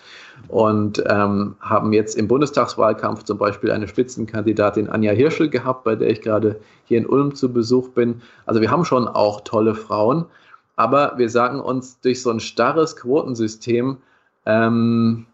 und 0.49 1.03
ähm, 1.09 1.55
haben 1.61 1.93
jetzt 1.93 2.17
im 2.17 2.29
Bundestagswahlkampf 2.29 3.25
zum 3.25 3.39
Beispiel 3.39 3.71
eine 3.71 3.89
Spitzenkandidatin 3.89 4.89
Anja 4.89 5.13
Hirschel 5.13 5.49
gehabt, 5.49 5.85
bei 5.85 5.95
der 5.95 6.11
ich 6.11 6.23
gerade 6.23 6.61
hier 6.87 6.99
in 6.99 7.07
Ulm 7.07 7.35
zu 7.35 7.53
Besuch 7.53 7.91
bin. 7.91 8.23
Also 8.47 8.61
wir 8.61 8.71
haben 8.71 8.85
schon 8.85 9.07
auch 9.07 9.43
tolle 9.43 9.75
Frauen, 9.75 10.27
aber 10.77 11.15
wir 11.19 11.29
sagen 11.29 11.61
uns 11.61 12.01
durch 12.01 12.23
so 12.23 12.31
ein 12.31 12.41
starres 12.41 12.97
Quotensystem, 12.97 13.99
ähm, 14.47 15.27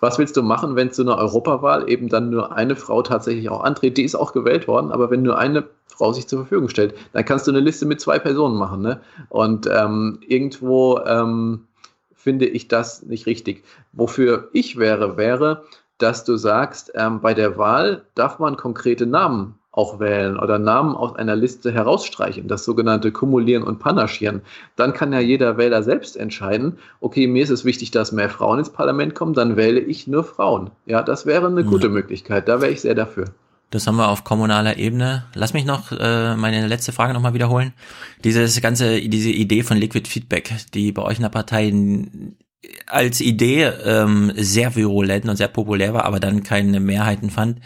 was 0.00 0.18
willst 0.18 0.36
du 0.36 0.42
machen, 0.42 0.76
wenn 0.76 0.92
zu 0.92 1.02
einer 1.02 1.16
Europawahl 1.16 1.88
eben 1.88 2.08
dann 2.08 2.30
nur 2.30 2.52
eine 2.52 2.76
Frau 2.76 3.02
tatsächlich 3.02 3.48
auch 3.48 3.62
antritt? 3.62 3.96
Die 3.96 4.04
ist 4.04 4.14
auch 4.14 4.32
gewählt 4.32 4.66
worden, 4.68 4.90
aber 4.90 5.10
wenn 5.10 5.22
nur 5.22 5.38
eine 5.38 5.64
Frau 5.86 6.12
sich 6.12 6.26
zur 6.26 6.40
Verfügung 6.40 6.68
stellt, 6.68 6.94
dann 7.12 7.24
kannst 7.24 7.46
du 7.46 7.52
eine 7.52 7.60
Liste 7.60 7.86
mit 7.86 8.00
zwei 8.00 8.18
Personen 8.18 8.56
machen. 8.56 8.82
Ne? 8.82 9.00
Und 9.28 9.68
ähm, 9.70 10.18
irgendwo 10.26 10.98
ähm, 11.06 11.66
finde 12.12 12.46
ich 12.46 12.68
das 12.68 13.02
nicht 13.02 13.26
richtig. 13.26 13.64
Wofür 13.92 14.48
ich 14.52 14.76
wäre, 14.76 15.16
wäre, 15.16 15.64
dass 15.98 16.24
du 16.24 16.36
sagst, 16.36 16.92
ähm, 16.94 17.20
bei 17.20 17.34
der 17.34 17.56
Wahl 17.56 18.04
darf 18.14 18.38
man 18.38 18.56
konkrete 18.56 19.06
Namen 19.06 19.58
auch 19.76 19.98
wählen 19.98 20.38
oder 20.38 20.58
Namen 20.58 20.94
aus 20.94 21.16
einer 21.16 21.34
Liste 21.34 21.72
herausstreichen, 21.72 22.46
das 22.46 22.64
sogenannte 22.64 23.10
Kumulieren 23.10 23.64
und 23.64 23.80
Panaschieren. 23.80 24.42
Dann 24.76 24.92
kann 24.92 25.12
ja 25.12 25.20
jeder 25.20 25.56
Wähler 25.56 25.82
selbst 25.82 26.16
entscheiden, 26.16 26.78
okay, 27.00 27.26
mir 27.26 27.42
ist 27.42 27.50
es 27.50 27.64
wichtig, 27.64 27.90
dass 27.90 28.12
mehr 28.12 28.30
Frauen 28.30 28.60
ins 28.60 28.70
Parlament 28.70 29.14
kommen, 29.14 29.34
dann 29.34 29.56
wähle 29.56 29.80
ich 29.80 30.06
nur 30.06 30.24
Frauen. 30.24 30.70
Ja, 30.86 31.02
das 31.02 31.26
wäre 31.26 31.48
eine 31.48 31.64
gute 31.64 31.88
Möglichkeit, 31.88 32.48
da 32.48 32.60
wäre 32.60 32.70
ich 32.70 32.80
sehr 32.80 32.94
dafür. 32.94 33.26
Das 33.70 33.88
haben 33.88 33.96
wir 33.96 34.08
auf 34.08 34.22
kommunaler 34.22 34.76
Ebene. 34.76 35.24
Lass 35.34 35.52
mich 35.52 35.64
noch 35.64 35.90
äh, 35.90 36.36
meine 36.36 36.68
letzte 36.68 36.92
Frage 36.92 37.12
nochmal 37.12 37.34
wiederholen. 37.34 37.72
Dieses 38.22 38.60
ganze, 38.60 39.00
diese 39.00 39.30
Idee 39.30 39.64
von 39.64 39.76
Liquid 39.76 40.08
Feedback, 40.08 40.54
die 40.74 40.92
bei 40.92 41.02
euch 41.02 41.16
in 41.16 41.22
der 41.22 41.30
Partei 41.30 41.72
als 42.86 43.20
Idee 43.20 43.64
ähm, 43.84 44.32
sehr 44.36 44.76
virulent 44.76 45.28
und 45.28 45.36
sehr 45.36 45.48
populär 45.48 45.92
war, 45.94 46.04
aber 46.04 46.20
dann 46.20 46.42
keine 46.42 46.80
Mehrheiten 46.80 47.30
fand. 47.30 47.58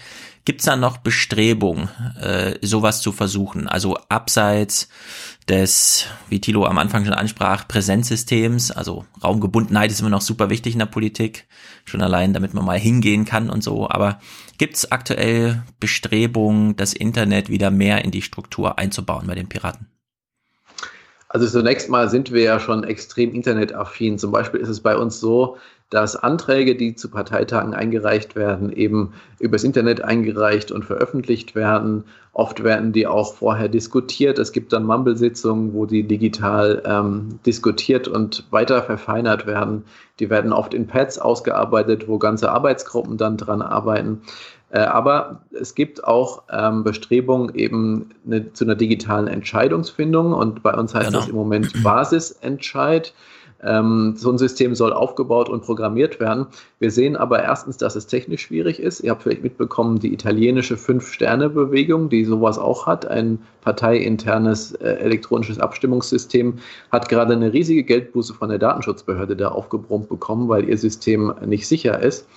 Gibt 0.49 0.61
es 0.61 0.65
da 0.65 0.77
noch 0.77 0.97
Bestrebungen, 0.97 1.91
äh, 2.19 2.55
sowas 2.63 3.03
zu 3.03 3.13
versuchen? 3.13 3.69
Also 3.69 3.99
abseits 4.09 4.89
des, 5.47 6.07
wie 6.31 6.41
Thilo 6.41 6.65
am 6.65 6.79
Anfang 6.79 7.05
schon 7.05 7.13
ansprach, 7.13 7.69
Präsenzsystems, 7.69 8.71
also 8.71 9.05
Raumgebundenheit 9.23 9.91
ist 9.91 10.01
immer 10.01 10.09
noch 10.09 10.23
super 10.23 10.49
wichtig 10.49 10.73
in 10.73 10.79
der 10.79 10.87
Politik, 10.87 11.47
schon 11.85 12.01
allein, 12.01 12.33
damit 12.33 12.55
man 12.55 12.65
mal 12.65 12.79
hingehen 12.79 13.27
kann 13.27 13.51
und 13.51 13.63
so. 13.63 13.91
Aber 13.91 14.21
gibt 14.57 14.77
es 14.77 14.91
aktuell 14.91 15.65
Bestrebungen, 15.81 16.77
das 16.77 16.95
Internet 16.95 17.51
wieder 17.51 17.71
mehr 17.71 18.03
in 18.07 18.11
die 18.11 18.23
Struktur 18.23 18.79
einzubauen 18.79 19.27
bei 19.27 19.35
den 19.35 19.51
Piraten? 19.51 19.89
Also 21.29 21.47
zunächst 21.47 21.91
mal 21.91 22.09
sind 22.09 22.33
wir 22.33 22.41
ja 22.41 22.59
schon 22.59 22.85
extrem 22.85 23.35
internetaffin. 23.35 24.17
Zum 24.17 24.33
Beispiel 24.33 24.61
ist 24.61 24.71
es 24.71 24.81
bei 24.81 24.97
uns 24.97 25.21
so, 25.21 25.59
dass 25.91 26.17
Anträge, 26.17 26.77
die 26.77 26.95
zu 26.95 27.11
Parteitagen 27.11 27.73
eingereicht 27.73 28.37
werden, 28.37 28.71
eben 28.73 29.15
übers 29.39 29.65
Internet 29.65 30.03
eingereicht 30.03 30.71
und 30.71 30.85
veröffentlicht 30.85 31.55
werden. 31.55 32.05
Oft 32.33 32.63
werden 32.63 32.93
die 32.93 33.07
auch 33.07 33.35
vorher 33.35 33.69
diskutiert. 33.69 34.39
Es 34.39 34.53
gibt 34.53 34.73
dann 34.73 34.85
Mumble-Sitzungen, 34.85 35.73
wo 35.73 35.87
die 35.87 36.03
digital 36.03 36.83
ähm, 36.85 37.41
diskutiert 37.47 38.07
und 38.07 38.45
weiter 38.51 38.83
verfeinert 38.83 39.47
werden. 39.47 39.85
Die 40.21 40.29
werden 40.29 40.53
oft 40.53 40.75
in 40.75 40.87
Pads 40.87 41.19
ausgearbeitet, 41.19 42.07
wo 42.07 42.19
ganze 42.19 42.51
Arbeitsgruppen 42.51 43.17
dann 43.17 43.39
dran 43.39 43.63
arbeiten. 43.63 44.21
Äh, 44.71 44.81
aber 44.81 45.41
es 45.59 45.75
gibt 45.75 46.05
auch 46.05 46.43
ähm, 46.51 46.85
Bestrebungen 46.85 47.55
eben 47.55 48.11
eine, 48.27 48.53
zu 48.53 48.65
einer 48.65 48.75
digitalen 48.75 49.27
Entscheidungsfindung 49.27 50.35
und 50.35 50.63
bei 50.63 50.75
uns 50.75 50.95
heißt 50.95 51.07
genau. 51.07 51.21
das 51.21 51.29
im 51.29 51.35
Moment 51.35 51.83
Basisentscheid. 51.83 53.15
Ähm, 53.63 54.15
so 54.17 54.31
ein 54.31 54.39
System 54.39 54.75
soll 54.75 54.93
aufgebaut 54.93 55.49
und 55.49 55.63
programmiert 55.63 56.21
werden. 56.21 56.47
Wir 56.79 56.91
sehen 56.91 57.17
aber 57.17 57.43
erstens, 57.43 57.77
dass 57.77 57.97
es 57.97 58.07
technisch 58.07 58.43
schwierig 58.43 58.79
ist. 58.79 59.01
Ihr 59.01 59.11
habt 59.11 59.23
vielleicht 59.23 59.43
mitbekommen, 59.43 59.99
die 59.99 60.13
italienische 60.13 60.77
Fünf-Sterne-Bewegung, 60.77 62.09
die 62.09 62.25
sowas 62.25 62.59
auch 62.59 62.87
hat, 62.87 63.07
ein 63.07 63.41
parteiinternes 63.63 64.73
äh, 64.73 64.91
elektronisches 64.91 65.59
Abstimmungssystem, 65.59 66.59
hat 66.93 67.09
gerade 67.09 67.35
eine 67.35 67.53
riesige 67.53 67.83
Geldbuße 67.83 68.35
von 68.35 68.49
der 68.49 68.59
Datenschutzbehörde 68.59 69.35
da 69.35 69.49
aufgebrummt 69.49 70.09
bekommen, 70.09 70.49
weil 70.49 70.69
ihr 70.69 70.79
System 70.79 71.35
nicht 71.45 71.67
sicher 71.67 72.01
ist. 72.01 72.29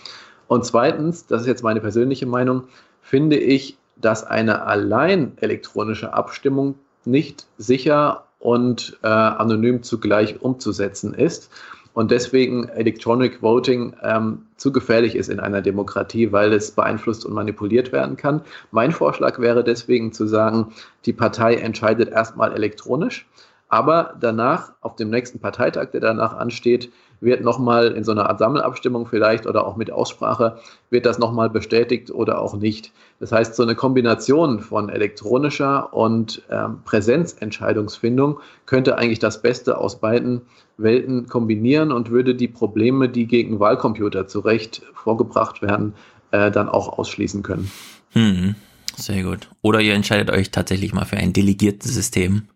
Und 0.48 0.66
zweitens, 0.66 1.27
das 1.27 1.41
ist 1.41 1.48
jetzt 1.48 1.64
meine 1.64 1.82
persönliche 1.82 2.25
Meinung, 2.25 2.64
finde 3.01 3.38
ich, 3.38 3.77
dass 3.95 4.24
eine 4.24 4.64
allein 4.64 5.33
elektronische 5.38 6.14
Abstimmung 6.14 6.75
nicht 7.06 7.45
sicher 7.58 8.25
und 8.42 8.98
äh, 9.03 9.08
anonym 9.08 9.84
zugleich 9.84 10.42
umzusetzen 10.42 11.14
ist. 11.14 11.50
Und 11.94 12.10
deswegen 12.11 12.70
Electronic 12.70 13.42
Voting 13.42 13.94
ähm, 14.02 14.45
zu 14.56 14.72
gefährlich 14.72 15.16
ist 15.16 15.30
in 15.30 15.40
einer 15.40 15.61
Demokratie, 15.61 16.32
weil 16.32 16.53
es 16.53 16.72
beeinflusst 16.72 17.26
und 17.26 17.34
manipuliert 17.34 17.92
werden 17.92 18.16
kann. 18.18 18.42
Mein 18.72 18.92
Vorschlag 18.92 19.40
wäre 19.40 19.64
deswegen 19.64 20.14
zu 20.14 20.26
sagen, 20.26 20.74
die 21.06 21.14
Partei 21.14 21.56
entscheidet 21.56 22.10
erstmal 22.10 22.53
elektronisch, 22.53 23.28
Aber 23.68 24.16
danach, 24.20 24.74
auf 24.82 24.98
dem 24.98 25.10
nächsten 25.10 25.40
Parteitag, 25.40 25.92
der 25.92 26.02
danach 26.02 26.36
ansteht, 26.36 26.92
wird 27.22 27.43
nochmal 27.43 27.91
in 27.91 28.03
so 28.03 28.11
einer 28.11 28.30
Art 28.30 28.40
Sammelabstimmung 28.40 29.06
vielleicht 29.06 29.45
oder 29.45 29.66
auch 29.66 29.77
mit 29.77 29.91
Aussprache, 29.91 30.58
wird 30.90 31.06
das 31.06 31.19
nochmal 31.19 31.50
bestätigt 31.50 32.11
oder 32.11 32.41
auch 32.41 32.58
nicht. 32.58 32.91
Das 33.19 33.32
heißt, 33.32 33.56
so 33.56 33.64
eine 33.64 33.75
Kombination 33.75 34.59
von 34.59 34.90
elektronischer 34.90 35.93
und 35.93 36.41
ähm, 36.50 36.80
Präsenzentscheidungsfindung 36.83 38.40
könnte 38.66 38.98
eigentlich 38.98 39.19
das 39.19 39.41
Beste 39.41 39.77
aus 39.77 40.00
beiden 40.01 40.41
Welten 40.77 41.27
kombinieren 41.27 41.91
und 41.91 42.09
würde 42.09 42.33
die 42.33 42.48
Probleme, 42.48 43.08
die 43.08 43.27
gegen 43.27 43.59
Wahlcomputer 43.59 44.27
zu 44.27 44.40
Recht 44.40 44.82
vorgebracht 44.93 45.61
werden, 45.61 45.93
äh, 46.32 46.50
dann 46.50 46.67
auch 46.67 46.98
ausschließen 46.98 47.43
können. 47.43 47.72
Hm, 48.14 48.56
sehr 48.98 49.24
gut. 49.24 49.48
Oder 49.61 49.80
ihr 49.82 49.93
entscheidet 49.93 50.32
euch 50.32 50.50
tatsächlich 50.50 50.93
mal 50.93 51.06
für 51.06 51.17
ein 51.17 51.33
Delegiertensystem 51.33 52.48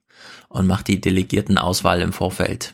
und 0.50 0.68
macht 0.68 0.88
die 0.88 1.00
Delegiertenauswahl 1.00 2.02
im 2.02 2.14
Vorfeld. 2.14 2.74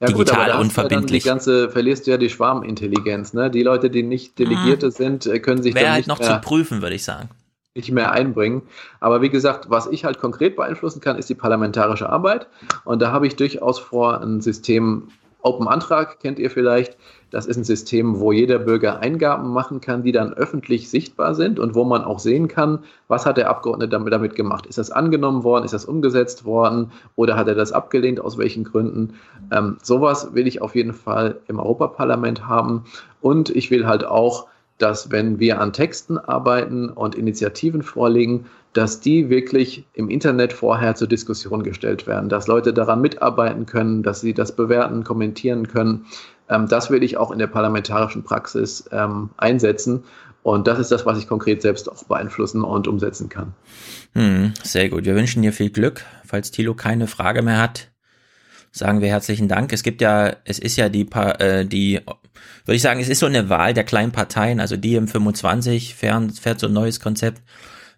Ja, 0.00 0.08
digital 0.08 0.50
gut, 0.52 0.60
unverbindlich. 0.60 1.22
Die 1.22 1.28
ganze, 1.28 1.70
verlierst 1.70 2.06
du 2.06 2.10
ja 2.10 2.16
die 2.18 2.28
Schwarmintelligenz. 2.28 3.32
Ne? 3.32 3.50
Die 3.50 3.62
Leute, 3.62 3.88
die 3.90 4.02
nicht 4.02 4.38
Delegierte 4.38 4.86
Mhm. 4.86 4.90
sind, 4.90 5.26
äh, 5.26 5.38
können 5.38 5.62
sich 5.62 5.74
Wäre 5.74 5.84
dann 5.86 5.92
halt 5.94 6.00
nicht 6.00 6.08
noch 6.08 6.18
mehr, 6.18 6.40
zu 6.42 6.46
prüfen, 6.46 6.82
würde 6.82 6.94
ich 6.96 7.04
sagen. 7.04 7.30
nicht 7.74 7.90
mehr 7.92 8.12
einbringen. 8.12 8.62
Aber 9.00 9.20
wie 9.22 9.28
gesagt, 9.30 9.68
was 9.68 9.86
ich 9.86 10.04
halt 10.04 10.18
konkret 10.18 10.56
beeinflussen 10.56 11.00
kann, 11.00 11.18
ist 11.18 11.28
die 11.28 11.34
parlamentarische 11.34 12.08
Arbeit. 12.08 12.46
Und 12.84 13.00
da 13.02 13.10
habe 13.12 13.26
ich 13.26 13.36
durchaus 13.36 13.78
vor, 13.78 14.20
ein 14.22 14.40
System, 14.40 15.08
Open 15.42 15.68
Antrag 15.68 16.18
kennt 16.20 16.38
ihr 16.38 16.50
vielleicht. 16.50 16.96
Das 17.36 17.44
ist 17.44 17.58
ein 17.58 17.64
System, 17.64 18.18
wo 18.18 18.32
jeder 18.32 18.58
Bürger 18.58 19.00
Eingaben 19.00 19.50
machen 19.50 19.82
kann, 19.82 20.02
die 20.02 20.10
dann 20.10 20.32
öffentlich 20.32 20.88
sichtbar 20.88 21.34
sind 21.34 21.60
und 21.60 21.74
wo 21.74 21.84
man 21.84 22.02
auch 22.02 22.18
sehen 22.18 22.48
kann, 22.48 22.78
was 23.08 23.26
hat 23.26 23.36
der 23.36 23.50
Abgeordnete 23.50 23.90
damit, 23.90 24.10
damit 24.10 24.34
gemacht. 24.36 24.64
Ist 24.64 24.78
das 24.78 24.90
angenommen 24.90 25.44
worden? 25.44 25.66
Ist 25.66 25.74
das 25.74 25.84
umgesetzt 25.84 26.46
worden? 26.46 26.92
Oder 27.14 27.36
hat 27.36 27.46
er 27.46 27.54
das 27.54 27.72
abgelehnt? 27.72 28.22
Aus 28.22 28.38
welchen 28.38 28.64
Gründen? 28.64 29.16
Ähm, 29.52 29.76
sowas 29.82 30.32
will 30.32 30.46
ich 30.46 30.62
auf 30.62 30.74
jeden 30.74 30.94
Fall 30.94 31.36
im 31.46 31.58
Europaparlament 31.58 32.48
haben. 32.48 32.84
Und 33.20 33.50
ich 33.50 33.70
will 33.70 33.86
halt 33.86 34.06
auch, 34.06 34.46
dass 34.78 35.10
wenn 35.10 35.38
wir 35.38 35.60
an 35.60 35.74
Texten 35.74 36.16
arbeiten 36.16 36.88
und 36.88 37.16
Initiativen 37.16 37.82
vorlegen, 37.82 38.46
dass 38.72 39.00
die 39.00 39.28
wirklich 39.28 39.84
im 39.92 40.08
Internet 40.08 40.54
vorher 40.54 40.94
zur 40.94 41.08
Diskussion 41.08 41.62
gestellt 41.62 42.06
werden, 42.06 42.30
dass 42.30 42.46
Leute 42.46 42.72
daran 42.72 43.02
mitarbeiten 43.02 43.66
können, 43.66 44.02
dass 44.02 44.22
sie 44.22 44.32
das 44.32 44.56
bewerten, 44.56 45.04
kommentieren 45.04 45.68
können. 45.68 46.06
Ähm, 46.48 46.68
das 46.68 46.90
will 46.90 47.02
ich 47.02 47.16
auch 47.16 47.30
in 47.30 47.38
der 47.38 47.46
parlamentarischen 47.46 48.22
Praxis 48.22 48.88
ähm, 48.92 49.30
einsetzen. 49.36 50.04
Und 50.42 50.68
das 50.68 50.78
ist 50.78 50.92
das, 50.92 51.04
was 51.04 51.18
ich 51.18 51.26
konkret 51.26 51.60
selbst 51.60 51.90
auch 51.90 52.04
beeinflussen 52.04 52.62
und 52.62 52.86
umsetzen 52.86 53.28
kann. 53.28 53.54
Hm, 54.12 54.54
sehr 54.62 54.88
gut. 54.88 55.04
Wir 55.04 55.16
wünschen 55.16 55.42
dir 55.42 55.52
viel 55.52 55.70
Glück. 55.70 56.04
Falls 56.24 56.52
Thilo 56.52 56.74
keine 56.74 57.08
Frage 57.08 57.42
mehr 57.42 57.58
hat, 57.58 57.90
sagen 58.70 59.00
wir 59.00 59.08
herzlichen 59.08 59.48
Dank. 59.48 59.72
Es 59.72 59.82
gibt 59.82 60.00
ja, 60.00 60.36
es 60.44 60.60
ist 60.60 60.76
ja 60.76 60.88
die, 60.88 61.10
äh, 61.10 61.64
die, 61.64 62.00
würde 62.64 62.76
ich 62.76 62.82
sagen, 62.82 63.00
es 63.00 63.08
ist 63.08 63.18
so 63.18 63.26
eine 63.26 63.48
Wahl 63.48 63.74
der 63.74 63.82
kleinen 63.82 64.12
Parteien. 64.12 64.60
Also 64.60 64.76
die 64.76 64.94
im 64.94 65.08
25 65.08 65.96
fähren, 65.96 66.30
fährt 66.30 66.60
so 66.60 66.68
ein 66.68 66.72
neues 66.72 67.00
Konzept. 67.00 67.42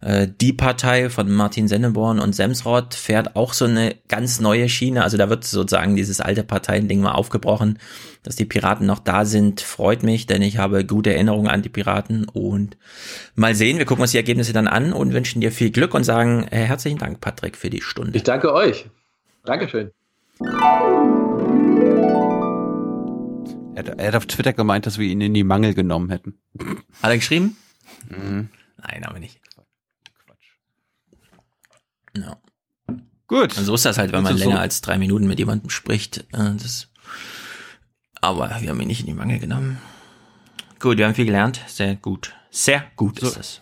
Äh, 0.00 0.28
Die 0.40 0.52
Partei 0.52 1.10
von 1.10 1.30
Martin 1.30 1.68
Senneborn 1.68 2.18
und 2.18 2.34
Semsrott 2.34 2.94
fährt 2.94 3.36
auch 3.36 3.52
so 3.52 3.64
eine 3.64 3.96
ganz 4.08 4.40
neue 4.40 4.68
Schiene. 4.68 5.02
Also 5.02 5.16
da 5.16 5.28
wird 5.28 5.44
sozusagen 5.44 5.96
dieses 5.96 6.20
alte 6.20 6.44
Parteiending 6.44 7.00
mal 7.00 7.12
aufgebrochen. 7.12 7.78
Dass 8.22 8.36
die 8.36 8.44
Piraten 8.44 8.86
noch 8.86 8.98
da 8.98 9.24
sind, 9.24 9.60
freut 9.60 10.02
mich, 10.02 10.26
denn 10.26 10.42
ich 10.42 10.58
habe 10.58 10.84
gute 10.84 11.12
Erinnerungen 11.14 11.48
an 11.48 11.62
die 11.62 11.68
Piraten. 11.68 12.26
Und 12.28 12.76
mal 13.34 13.54
sehen, 13.54 13.78
wir 13.78 13.86
gucken 13.86 14.02
uns 14.02 14.10
die 14.10 14.18
Ergebnisse 14.18 14.52
dann 14.52 14.68
an 14.68 14.92
und 14.92 15.12
wünschen 15.12 15.40
dir 15.40 15.52
viel 15.52 15.70
Glück 15.70 15.94
und 15.94 16.04
sagen 16.04 16.46
äh, 16.50 16.64
herzlichen 16.64 16.98
Dank, 16.98 17.20
Patrick, 17.20 17.56
für 17.56 17.70
die 17.70 17.80
Stunde. 17.80 18.16
Ich 18.16 18.24
danke 18.24 18.52
euch. 18.52 18.86
Dankeschön. 19.44 19.90
Er 23.74 23.84
hat, 23.84 23.98
er 23.98 24.06
hat 24.08 24.16
auf 24.16 24.26
Twitter 24.26 24.52
gemeint, 24.52 24.86
dass 24.86 24.98
wir 24.98 25.06
ihn 25.06 25.20
in 25.20 25.34
die 25.34 25.44
Mangel 25.44 25.74
genommen 25.74 26.10
hätten. 26.10 26.38
Hat 27.02 27.10
er 27.10 27.16
geschrieben? 27.16 27.56
Mhm. 28.08 28.48
Nein, 28.76 29.04
aber 29.04 29.18
nicht. 29.18 29.40
Ja. 32.22 32.36
Gut. 33.26 33.56
Und 33.58 33.64
so 33.64 33.74
ist 33.74 33.84
das 33.84 33.98
halt, 33.98 34.12
wenn 34.12 34.22
man 34.22 34.36
länger 34.36 34.56
so- 34.56 34.58
als 34.60 34.80
drei 34.80 34.96
Minuten 34.98 35.26
mit 35.26 35.38
jemandem 35.38 35.68
spricht. 35.70 36.18
Äh, 36.32 36.54
das 36.56 36.88
aber 38.20 38.48
wir 38.60 38.70
haben 38.70 38.80
ihn 38.80 38.88
nicht 38.88 39.00
in 39.00 39.06
die 39.06 39.14
Mangel 39.14 39.38
genommen. 39.38 39.78
Gut, 40.80 40.98
wir 40.98 41.06
haben 41.06 41.14
viel 41.14 41.26
gelernt. 41.26 41.60
Sehr 41.66 41.94
gut. 41.96 42.34
Sehr 42.50 42.84
gut 42.96 43.18
ist 43.20 43.36
es. 43.36 43.60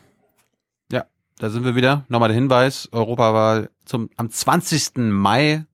Ja, 0.91 1.05
da 1.39 1.51
sind 1.51 1.65
wir 1.65 1.75
wieder. 1.75 2.05
Nochmal 2.09 2.29
der 2.29 2.37
Hinweis, 2.37 2.89
Europawahl 2.93 3.71
zum, 3.85 4.09
am 4.17 4.31
20. 4.31 4.97
Mai 5.13 5.67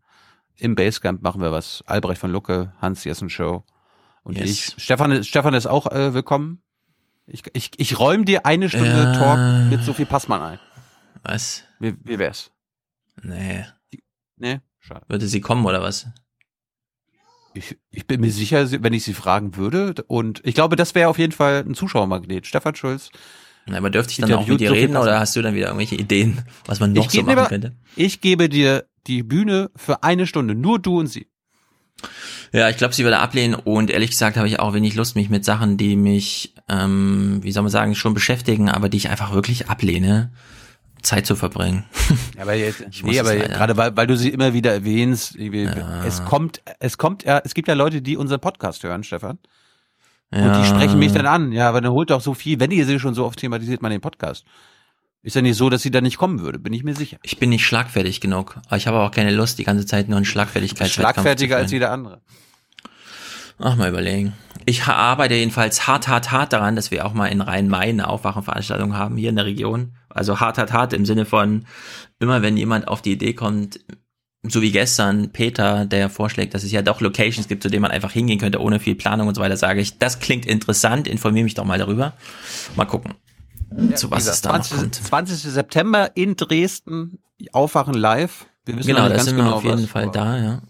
im 0.56 0.74
Basecamp 0.74 1.22
machen 1.22 1.40
wir 1.40 1.52
was. 1.52 1.82
Albrecht 1.86 2.20
von 2.20 2.30
Lucke, 2.32 2.72
Hans 2.80 3.04
Jessen 3.04 3.28
Show 3.30 3.64
und 4.24 4.36
Yes. 4.38 4.50
ich. 4.50 4.74
Stefan, 4.82 5.12
ist- 5.12 5.28
Stefan 5.28 5.54
ist 5.54 5.66
auch 5.66 5.86
äh, 5.90 6.14
willkommen. 6.14 6.62
Ich, 7.26 7.42
ich, 7.52 7.70
ich 7.76 7.98
räume 8.00 8.24
dir 8.24 8.46
eine 8.46 8.68
Stunde 8.68 8.88
Ja. 8.88 9.12
Talk 9.12 9.70
mit 9.70 9.84
Sophie 9.84 10.04
Passmann 10.06 10.42
ein. 10.42 10.58
Was? 11.22 11.62
Wie, 11.78 11.94
wie 12.02 12.18
wär's? 12.18 12.50
Nee. 13.22 13.64
Nee, 14.36 14.60
schade. 14.80 15.04
Würde 15.08 15.26
sie 15.26 15.40
kommen 15.40 15.64
oder 15.66 15.82
was? 15.82 16.06
Ich, 17.54 17.76
ich 17.90 18.06
bin 18.06 18.20
mir 18.22 18.30
sicher, 18.30 18.70
wenn 18.82 18.92
ich 18.94 19.04
sie 19.04 19.12
fragen 19.14 19.56
würde. 19.56 19.94
Und 20.06 20.40
ich 20.44 20.54
glaube, 20.54 20.74
das 20.76 20.94
wäre 20.94 21.08
auf 21.10 21.18
jeden 21.18 21.32
Fall 21.32 21.64
ein 21.66 21.74
Zuschauermagnet. 21.74 22.46
Stefan 22.46 22.74
Schulz. 22.74 23.10
Na, 23.66 23.76
aber 23.78 23.90
dürfte 23.90 24.12
ich 24.12 24.16
dann 24.18 24.32
auch 24.32 24.46
mit 24.46 24.58
dir 24.60 24.68
Sophie 24.70 24.80
reden 24.80 24.96
oder 24.96 25.20
hast 25.20 25.36
du 25.36 25.42
dann 25.42 25.54
wieder 25.54 25.66
irgendwelche 25.66 25.94
Ideen, 25.94 26.42
was 26.64 26.80
man 26.80 26.92
noch 26.92 27.08
so 27.10 27.18
machen 27.22 27.28
lieber- 27.28 27.46
könnte? 27.46 27.76
Ich 27.94 28.20
gebe 28.20 28.48
dir 28.48 28.86
die 29.06 29.22
Bühne 29.22 29.70
für 29.76 30.02
eine 30.02 30.26
Stunde. 30.26 30.54
Nur 30.54 30.78
du 30.80 30.98
und 30.98 31.06
sie. 31.08 31.28
Ja, 32.52 32.68
ich 32.68 32.76
glaube, 32.76 32.94
sie 32.94 33.04
würde 33.04 33.18
ablehnen 33.20 33.54
und 33.54 33.90
ehrlich 33.90 34.10
gesagt 34.10 34.36
habe 34.36 34.48
ich 34.48 34.58
auch 34.58 34.74
wenig 34.74 34.94
Lust, 34.94 35.14
mich 35.14 35.28
mit 35.30 35.44
Sachen, 35.44 35.76
die 35.76 35.94
mich, 35.94 36.54
ähm, 36.68 37.38
wie 37.42 37.52
soll 37.52 37.62
man 37.62 37.70
sagen, 37.70 37.94
schon 37.94 38.14
beschäftigen, 38.14 38.68
aber 38.68 38.88
die 38.88 38.96
ich 38.96 39.08
einfach 39.10 39.32
wirklich 39.32 39.68
ablehne, 39.68 40.32
Zeit 41.02 41.26
zu 41.26 41.36
verbringen. 41.36 41.84
Ja, 42.36 42.42
aber 42.42 42.54
jetzt, 42.54 42.82
Ich 42.90 43.02
nee, 43.02 43.18
aber 43.20 43.34
leider. 43.34 43.48
gerade 43.48 43.76
weil, 43.76 43.96
weil 43.96 44.06
du 44.06 44.16
sie 44.16 44.30
immer 44.30 44.52
wieder 44.54 44.72
erwähnst, 44.72 45.36
irgendwie, 45.36 45.68
es 46.06 46.24
kommt, 46.24 46.62
es 46.78 46.98
kommt, 46.98 47.24
ja, 47.24 47.40
es 47.44 47.54
gibt 47.54 47.68
ja 47.68 47.74
Leute, 47.74 48.02
die 48.02 48.16
unseren 48.16 48.40
Podcast 48.40 48.82
hören, 48.82 49.04
Stefan. 49.04 49.38
Und 50.30 50.38
Ja. 50.40 50.60
die 50.62 50.66
sprechen 50.66 50.98
mich 50.98 51.12
dann 51.12 51.26
an. 51.26 51.52
Ja, 51.52 51.68
aber 51.68 51.80
dann 51.82 51.92
holt 51.92 52.10
doch 52.10 52.20
so 52.22 52.32
viel, 52.34 52.58
wenn 52.58 52.70
ihr 52.70 52.86
sie 52.86 52.98
schon 52.98 53.14
so 53.14 53.26
oft 53.26 53.38
thematisiert, 53.38 53.82
mal 53.82 53.90
den 53.90 54.00
Podcast. 54.00 54.44
Ist 55.24 55.36
ja 55.36 55.42
nicht 55.42 55.56
so, 55.56 55.70
dass 55.70 55.82
sie 55.82 55.90
da 55.90 56.00
nicht 56.00 56.16
kommen 56.18 56.40
würde, 56.40 56.58
bin 56.58 56.72
ich 56.72 56.82
mir 56.82 56.94
sicher. 56.96 57.18
Ich 57.22 57.38
bin 57.38 57.50
nicht 57.50 57.64
schlagfertig 57.64 58.20
genug, 58.20 58.56
aber 58.66 58.76
ich 58.76 58.86
habe 58.88 58.98
auch 58.98 59.10
keine 59.12 59.30
Lust, 59.30 59.58
die 59.58 59.64
ganze 59.64 59.86
Zeit 59.86 60.08
nur 60.08 60.24
Schlagfertigkeitswettkampf 60.24 61.14
Schlagfertiger 61.14 61.56
zu 61.56 61.60
als 61.62 61.70
führen. 61.70 61.80
jeder 61.82 61.92
andere. 61.92 62.20
Ach, 63.58 63.76
mal 63.76 63.90
überlegen. 63.90 64.34
Ich 64.64 64.84
arbeite 64.84 65.34
jedenfalls 65.34 65.86
hart, 65.86 66.08
hart, 66.08 66.30
hart 66.30 66.52
daran, 66.52 66.76
dass 66.76 66.90
wir 66.90 67.04
auch 67.04 67.14
mal 67.14 67.26
in 67.26 67.40
Rhein-Main 67.40 68.00
eine 68.00 68.08
Aufwachenveranstaltung 68.08 68.96
haben, 68.96 69.16
hier 69.16 69.30
in 69.30 69.36
der 69.36 69.44
Region. 69.44 69.96
Also 70.08 70.40
hart, 70.40 70.58
hart, 70.58 70.72
hart 70.72 70.92
im 70.92 71.04
Sinne 71.04 71.24
von, 71.24 71.64
immer 72.20 72.42
wenn 72.42 72.56
jemand 72.56 72.88
auf 72.88 73.02
die 73.02 73.12
Idee 73.12 73.32
kommt, 73.32 73.80
so 74.48 74.60
wie 74.60 74.72
gestern 74.72 75.30
Peter, 75.32 75.86
der 75.86 76.10
vorschlägt, 76.10 76.54
dass 76.54 76.64
es 76.64 76.72
ja 76.72 76.82
doch 76.82 77.00
Locations 77.00 77.46
gibt, 77.46 77.62
zu 77.62 77.70
denen 77.70 77.82
man 77.82 77.92
einfach 77.92 78.10
hingehen 78.10 78.38
könnte, 78.38 78.60
ohne 78.60 78.80
viel 78.80 78.96
Planung 78.96 79.28
und 79.28 79.34
so 79.34 79.40
weiter, 79.40 79.56
sage 79.56 79.80
ich, 79.80 79.98
das 79.98 80.18
klingt 80.18 80.46
interessant, 80.46 81.06
informiere 81.06 81.44
mich 81.44 81.54
doch 81.54 81.64
mal 81.64 81.78
darüber. 81.78 82.14
Mal 82.74 82.86
gucken, 82.86 83.14
zu 83.94 84.10
was 84.10 84.26
es 84.26 84.40
da 84.40 84.58
noch 84.58 84.64
20. 84.64 84.78
kommt. 84.78 84.94
20. 84.96 85.38
September 85.52 86.10
in 86.16 86.36
Dresden, 86.36 87.20
Aufwachen 87.52 87.94
live. 87.94 88.46
Wir 88.64 88.76
wissen 88.76 88.88
Genau, 88.88 89.08
da 89.08 89.14
ganz 89.14 89.24
sind 89.24 89.36
wir 89.36 89.44
genau, 89.44 89.56
auf 89.56 89.64
jeden 89.64 89.86
Fall 89.86 90.10
da, 90.10 90.38
ja. 90.38 90.62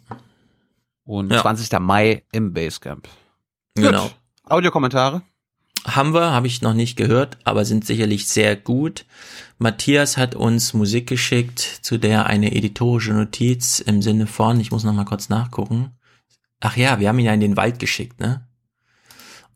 Und 1.05 1.32
Ja. 1.32 1.40
20. 1.40 1.78
Mai 1.81 2.22
im 2.32 2.52
Basecamp. 2.52 3.08
Genau. 3.74 4.02
Gut. 4.05 4.14
Audiokommentare? 4.44 5.22
Haben 5.84 6.14
wir, 6.14 6.31
habe 6.31 6.47
ich 6.47 6.62
noch 6.62 6.74
nicht 6.74 6.97
gehört, 6.97 7.39
aber 7.42 7.64
sind 7.64 7.84
sicherlich 7.84 8.28
sehr 8.28 8.55
gut. 8.55 9.05
Matthias 9.58 10.16
hat 10.16 10.36
uns 10.36 10.74
Musik 10.74 11.08
geschickt, 11.08 11.58
zu 11.58 11.98
der 11.98 12.26
eine 12.26 12.55
editorische 12.55 13.12
Notiz 13.12 13.81
im 13.81 14.00
Sinne 14.00 14.28
von, 14.28 14.60
ich 14.60 14.70
muss 14.70 14.84
noch 14.84 14.92
mal 14.92 15.05
kurz 15.05 15.28
nachgucken. 15.28 15.90
Ach 16.60 16.76
ja, 16.76 17.00
wir 17.00 17.08
haben 17.08 17.18
ihn 17.18 17.26
ja 17.26 17.34
in 17.34 17.40
den 17.40 17.56
Wald 17.56 17.81
geschickt, 17.81 18.20
ne? 18.20 18.47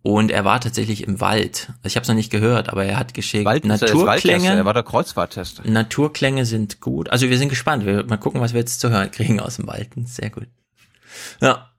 Und 0.02 0.31
er 0.31 0.44
war 0.44 0.60
tatsächlich 0.60 1.02
im 1.02 1.20
Wald. 1.20 1.68
Also 1.78 1.89
ich 1.89 1.97
habe 1.97 2.02
es 2.02 2.08
noch 2.08 2.15
nicht 2.15 2.31
gehört, 2.31 2.68
aber 2.70 2.84
er 2.84 2.97
hat 2.97 3.12
geschickt 3.15 3.44
Wald 3.44 3.65
Naturklänge. 3.65 4.49
Er 4.49 4.65
war 4.65 4.75
der 4.75 4.84
Kreuzfahrttester. 4.84 5.68
Naturklänge 5.68 6.44
sind 6.44 6.81
gut. 6.81 7.10
Also 7.10 7.28
wir 7.28 7.39
sind 7.39 7.49
gespannt. 7.49 7.84
Wir 7.84 8.05
mal 8.05 8.16
gucken, 8.16 8.41
was 8.41 8.52
wir 8.52 8.60
jetzt 8.60 8.81
zu 8.81 8.91
hören 8.91 9.10
kriegen 9.10 9.41
aus 9.41 9.57
dem 9.57 9.66
Wald. 9.66 9.91
Sehr 10.05 10.31
gut. 10.31 10.47
Ja. 11.41 11.70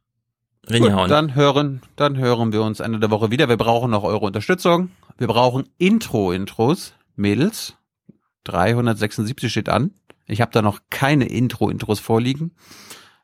Gut, 0.69 0.91
dann 1.09 1.33
hören, 1.35 1.81
dann 1.95 2.17
hören 2.17 2.51
wir 2.51 2.61
uns 2.61 2.81
Ende 2.81 2.99
der 2.99 3.09
Woche 3.09 3.31
wieder. 3.31 3.47
Wir 3.47 3.55
brauchen 3.57 3.89
noch 3.91 4.03
eure 4.03 4.25
Unterstützung. 4.25 4.91
Wir 5.17 5.27
brauchen 5.27 5.69
Intro-Intros. 5.77 6.93
Mädels, 7.15 7.75
376 8.43 9.49
steht 9.51 9.69
an. 9.69 9.91
Ich 10.25 10.41
habe 10.41 10.51
da 10.51 10.61
noch 10.61 10.81
keine 10.89 11.25
Intro-Intros 11.27 11.99
vorliegen. 11.99 12.51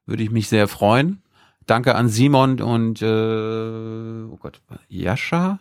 Würde 0.06 0.24
ich 0.24 0.32
mich 0.32 0.48
sehr 0.48 0.67
freuen. 0.67 1.22
Danke 1.66 1.95
an 1.95 2.09
Simon 2.09 2.61
und 2.61 3.01
äh, 3.01 3.06
oh 3.06 4.38
Gott, 4.38 4.61
Jascha? 4.90 5.59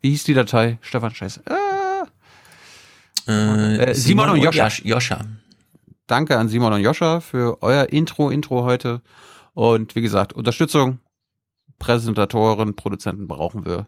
Wie 0.00 0.10
hieß 0.10 0.24
die 0.24 0.34
Datei? 0.34 0.78
Stefan 0.82 1.14
Scheiße. 1.14 1.42
Ah. 1.48 2.04
Äh, 3.30 3.76
Äh, 3.90 3.94
Simon 3.94 4.30
und 4.30 4.38
Joscha. 4.42 4.66
Jasch- 4.66 4.84
Joscha. 4.84 5.20
danke 6.06 6.36
an 6.38 6.48
Simon 6.48 6.72
und 6.74 6.80
Joscha 6.80 7.20
für 7.20 7.62
euer 7.62 7.88
Intro-Intro 7.90 8.64
heute. 8.64 9.00
Und 9.54 9.94
wie 9.94 10.02
gesagt, 10.02 10.32
Unterstützung, 10.32 10.98
Präsentatoren, 11.78 12.74
Produzenten 12.74 13.28
brauchen 13.28 13.64
wir. 13.64 13.86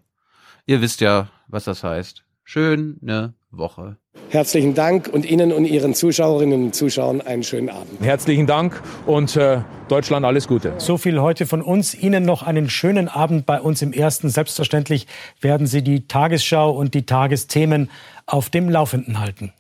Ihr 0.65 0.81
wisst 0.81 1.01
ja, 1.01 1.29
was 1.49 1.65
das 1.65 1.85
heißt. 1.85 2.25
Schöne 2.45 3.35
Woche. 3.51 3.97
Herzlichen 4.29 4.75
Dank 4.75 5.09
und 5.09 5.25
Ihnen 5.25 5.53
und 5.53 5.65
Ihren 5.65 5.95
Zuschauerinnen 5.95 6.65
und 6.65 6.75
Zuschauern 6.75 7.21
einen 7.21 7.43
schönen 7.43 7.71
Abend. 7.71 8.01
Herzlichen 8.01 8.47
Dank 8.47 8.81
und 9.07 9.37
äh, 9.37 9.63
Deutschland 9.89 10.25
alles 10.25 10.47
Gute. 10.47 10.75
So 10.79 10.97
viel 10.97 11.21
heute 11.21 11.47
von 11.47 11.63
uns. 11.63 11.95
Ihnen 11.95 12.25
noch 12.25 12.43
einen 12.43 12.69
schönen 12.69 13.09
Abend 13.09 13.47
bei 13.47 13.61
uns 13.61 13.83
im 13.83 13.93
Ersten. 13.93 14.29
Selbstverständlich 14.29 15.07
werden 15.41 15.67
Sie 15.67 15.83
die 15.83 16.07
Tagesschau 16.07 16.71
und 16.71 16.95
die 16.95 17.07
Tagesthemen 17.07 17.91
auf 18.27 18.51
dem 18.51 18.69
Laufenden 18.69 19.21
halten. 19.21 19.53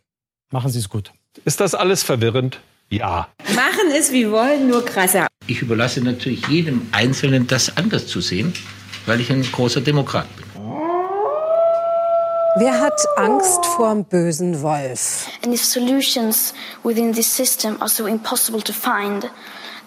Machen 0.50 0.70
Sie 0.70 0.78
es 0.78 0.88
gut. 0.88 1.12
Ist 1.44 1.60
das 1.60 1.74
alles 1.74 2.02
verwirrend? 2.02 2.60
Ja. 2.88 3.28
Machen 3.54 3.90
es 3.96 4.12
wie 4.12 4.30
wollen, 4.30 4.68
nur 4.68 4.84
krasser. 4.84 5.26
Ich 5.46 5.60
überlasse 5.62 6.00
natürlich 6.00 6.46
jedem 6.48 6.86
Einzelnen, 6.92 7.46
das 7.46 7.76
anders 7.76 8.06
zu 8.06 8.20
sehen, 8.20 8.52
weil 9.06 9.20
ich 9.20 9.30
ein 9.30 9.42
großer 9.42 9.80
Demokrat 9.80 10.26
bin. 10.36 10.46
Wer 12.58 12.80
hat 12.80 12.98
Angst 13.16 13.66
vor 13.66 13.92
dem 13.92 14.04
bösen 14.04 14.62
Wolf? 14.62 15.28
And 15.44 15.52
if 15.52 15.62
solutions 15.62 16.54
within 16.82 17.12
this 17.12 17.26
system 17.36 17.76
are 17.80 17.88
so 17.88 18.06
impossible 18.06 18.62
to 18.62 18.72
find, 18.72 19.30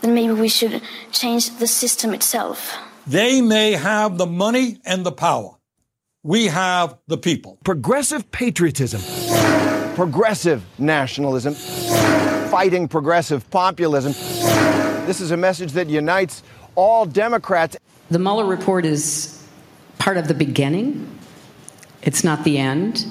then 0.02 0.14
maybe 0.14 0.34
we 0.40 0.50
should 0.50 0.80
change 1.11 1.50
the 1.60 1.66
system 1.66 2.14
itself. 2.14 2.78
They 3.10 3.42
may 3.42 3.76
have 3.76 4.18
the 4.19 4.28
money 4.28 4.80
and 4.86 5.03
the 5.03 5.11
power. 5.11 5.58
We 6.24 6.48
have 6.50 6.98
the 7.08 7.18
people. 7.18 7.58
Progressive 7.64 8.30
patriotism, 8.30 9.02
progressive 9.95 10.61
nationalism, 10.78 11.56
fighting 12.50 12.88
progressive 12.88 13.48
populism. 13.52 14.14
This 15.06 15.22
is 15.22 15.30
a 15.30 15.38
message 15.38 15.74
that 15.74 15.88
unites 15.88 16.42
all 16.74 17.06
Democrats. 17.06 17.78
The 18.10 18.18
Mueller 18.18 18.45
report 18.45 18.86
is 18.86 19.48
part 20.00 20.18
of 20.18 20.28
the 20.28 20.34
beginning. 20.34 21.19
It's 22.02 22.24
not 22.24 22.44
the 22.44 22.58
end. 22.58 23.06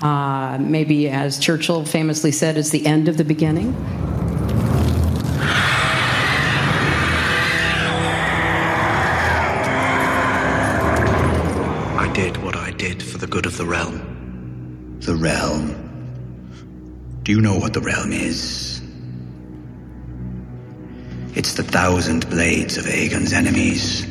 Uh, 0.00 0.56
maybe, 0.60 1.08
as 1.08 1.38
Churchill 1.38 1.84
famously 1.84 2.30
said, 2.30 2.56
it's 2.56 2.70
the 2.70 2.86
end 2.86 3.08
of 3.08 3.16
the 3.16 3.24
beginning. 3.24 3.74
I 11.98 12.10
did 12.14 12.36
what 12.36 12.54
I 12.54 12.70
did 12.70 13.02
for 13.02 13.18
the 13.18 13.26
good 13.26 13.46
of 13.46 13.56
the 13.56 13.66
realm. 13.66 14.98
The 15.00 15.16
realm. 15.16 15.89
Do 17.22 17.32
you 17.32 17.40
know 17.42 17.58
what 17.58 17.74
the 17.74 17.80
realm 17.82 18.12
is? 18.12 18.80
It's 21.34 21.54
the 21.54 21.62
thousand 21.62 22.28
blades 22.30 22.78
of 22.78 22.86
Aegon's 22.86 23.34
enemies. 23.34 24.06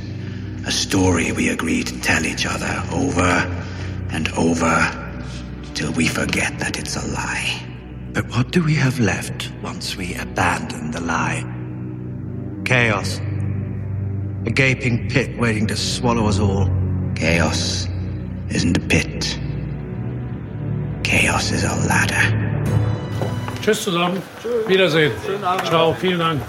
A 0.68 0.72
story 0.72 1.32
we 1.32 1.50
agree 1.50 1.84
to 1.84 2.02
tell 2.02 2.24
each 2.24 2.46
other 2.46 2.84
over 2.92 3.24
and 4.12 4.30
over 4.38 4.78
till 5.74 5.92
we 5.94 6.08
forget 6.08 6.60
that 6.60 6.78
it's 6.78 6.96
a 6.96 7.08
lie. 7.08 7.66
But 8.14 8.30
what 8.30 8.52
do 8.52 8.64
we 8.64 8.76
have 8.76 9.00
left 9.00 9.52
once 9.64 9.96
we 9.96 10.14
abandon 10.14 10.92
the 10.92 11.02
lie? 11.02 11.44
Chaos. 12.64 13.18
A 14.46 14.52
gaping 14.52 15.10
pit 15.10 15.36
waiting 15.40 15.66
to 15.68 15.76
swallow 15.76 16.28
us 16.28 16.40
all. 16.40 16.70
Chaos 17.16 17.88
isn't 18.50 18.78
a 18.78 18.82
pit. 18.82 19.40
Chaos 21.04 21.52
is 21.52 21.64
a 21.64 21.76
ladder. 21.88 22.50
Tschüss 23.62 23.84
zusammen. 23.84 24.22
Wiedersehen. 24.68 25.12
Ciao, 25.66 25.94
vielen 26.00 26.20
Dank. 26.20 26.42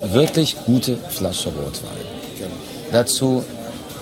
Wirklich 0.00 0.56
gute 0.66 0.96
Flasche 1.10 1.48
Rotwein. 1.50 2.04
Dazu 2.92 3.44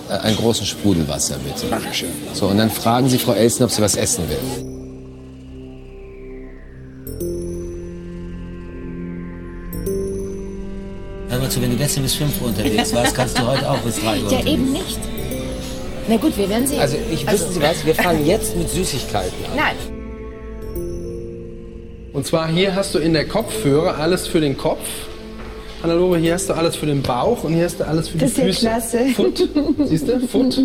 äh, 0.09 0.13
einen 0.19 0.35
großen 0.37 0.65
Sprudelwasser, 0.65 1.35
bitte. 1.37 1.67
Dankeschön. 1.67 2.09
So, 2.33 2.47
und 2.47 2.57
dann 2.57 2.69
fragen 2.69 3.09
Sie 3.09 3.17
Frau 3.17 3.33
Elsen, 3.33 3.63
ob 3.63 3.71
sie 3.71 3.81
was 3.81 3.95
essen 3.95 4.25
will. 4.29 4.39
Hör 11.29 11.39
mal 11.39 11.49
zu, 11.49 11.61
wenn 11.61 11.71
du 11.71 11.77
gestern 11.77 12.03
bis 12.03 12.15
5 12.15 12.41
Uhr 12.41 12.47
unterwegs 12.49 12.93
warst, 12.93 13.15
kannst 13.15 13.37
du 13.39 13.47
heute 13.47 13.69
auch 13.69 13.79
bis 13.79 13.99
3 13.99 14.21
Uhr. 14.23 14.31
Ja, 14.31 14.45
eben 14.45 14.71
nicht. 14.71 14.99
Na 16.07 16.17
gut, 16.17 16.37
wir 16.37 16.49
werden 16.49 16.67
sehen. 16.67 16.79
Also, 16.81 16.97
ich 17.11 17.27
Also- 17.27 17.45
wissen 17.45 17.53
Sie 17.55 17.61
was? 17.61 17.85
Wir 17.85 17.95
fangen 17.95 18.25
jetzt 18.25 18.55
mit 18.55 18.69
Süßigkeiten 18.69 19.33
an. 19.51 19.55
Nein. 19.55 19.92
Und 22.13 22.25
zwar 22.27 22.47
hier 22.47 22.75
hast 22.75 22.93
du 22.93 22.99
in 22.99 23.13
der 23.13 23.27
Kopfhörer 23.27 23.97
alles 23.97 24.27
für 24.27 24.39
den 24.39 24.55
Kopf. 24.57 24.87
Hannelore, 25.81 26.17
hier 26.19 26.35
hast 26.35 26.47
du 26.47 26.53
alles 26.53 26.75
für 26.75 26.85
den 26.85 27.01
Bauch 27.01 27.43
und 27.43 27.53
hier 27.55 27.65
hast 27.65 27.79
du 27.79 27.85
alles 27.87 28.07
für 28.07 28.17
die 28.17 28.25
Das 28.25 28.31
ist 28.31 28.37
ja 28.37 28.45
Füße. 28.45 28.59
klasse. 28.61 29.05
Foot, 29.15 29.49
siehst 29.89 30.07
du? 30.07 30.19
Foot. 30.27 30.57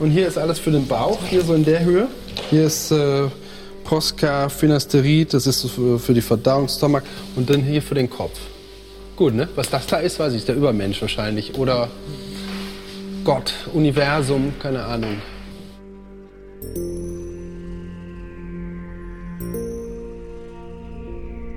Und 0.00 0.10
hier 0.10 0.26
ist 0.26 0.38
alles 0.38 0.58
für 0.58 0.70
den 0.72 0.86
Bauch, 0.88 1.18
hier 1.28 1.42
so 1.42 1.54
in 1.54 1.64
der 1.64 1.84
Höhe. 1.84 2.08
Hier 2.50 2.64
ist 2.64 2.90
äh, 2.90 3.28
Posca, 3.84 4.48
Finasterid, 4.48 5.34
das 5.34 5.46
ist 5.46 5.70
für, 5.70 5.98
für 6.00 6.14
die 6.14 6.20
Verdauung, 6.22 6.66
Stomach. 6.68 7.02
Und 7.36 7.48
dann 7.48 7.62
hier 7.62 7.80
für 7.82 7.94
den 7.94 8.10
Kopf. 8.10 8.38
Gut, 9.14 9.34
ne? 9.34 9.48
Was 9.54 9.70
das 9.70 9.86
da 9.86 9.98
ist, 9.98 10.18
weiß 10.18 10.32
ich, 10.32 10.44
der 10.46 10.56
Übermensch 10.56 11.00
wahrscheinlich. 11.00 11.56
Oder 11.56 11.88
Gott, 13.22 13.52
Universum, 13.72 14.52
keine 14.60 14.82
Ahnung. 14.84 15.16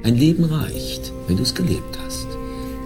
Ein 0.10 0.18
Leben 0.18 0.46
reicht, 0.46 1.14
wenn 1.28 1.38
du 1.38 1.44
es 1.44 1.54
gelebt 1.54 2.00
hast. 2.04 2.26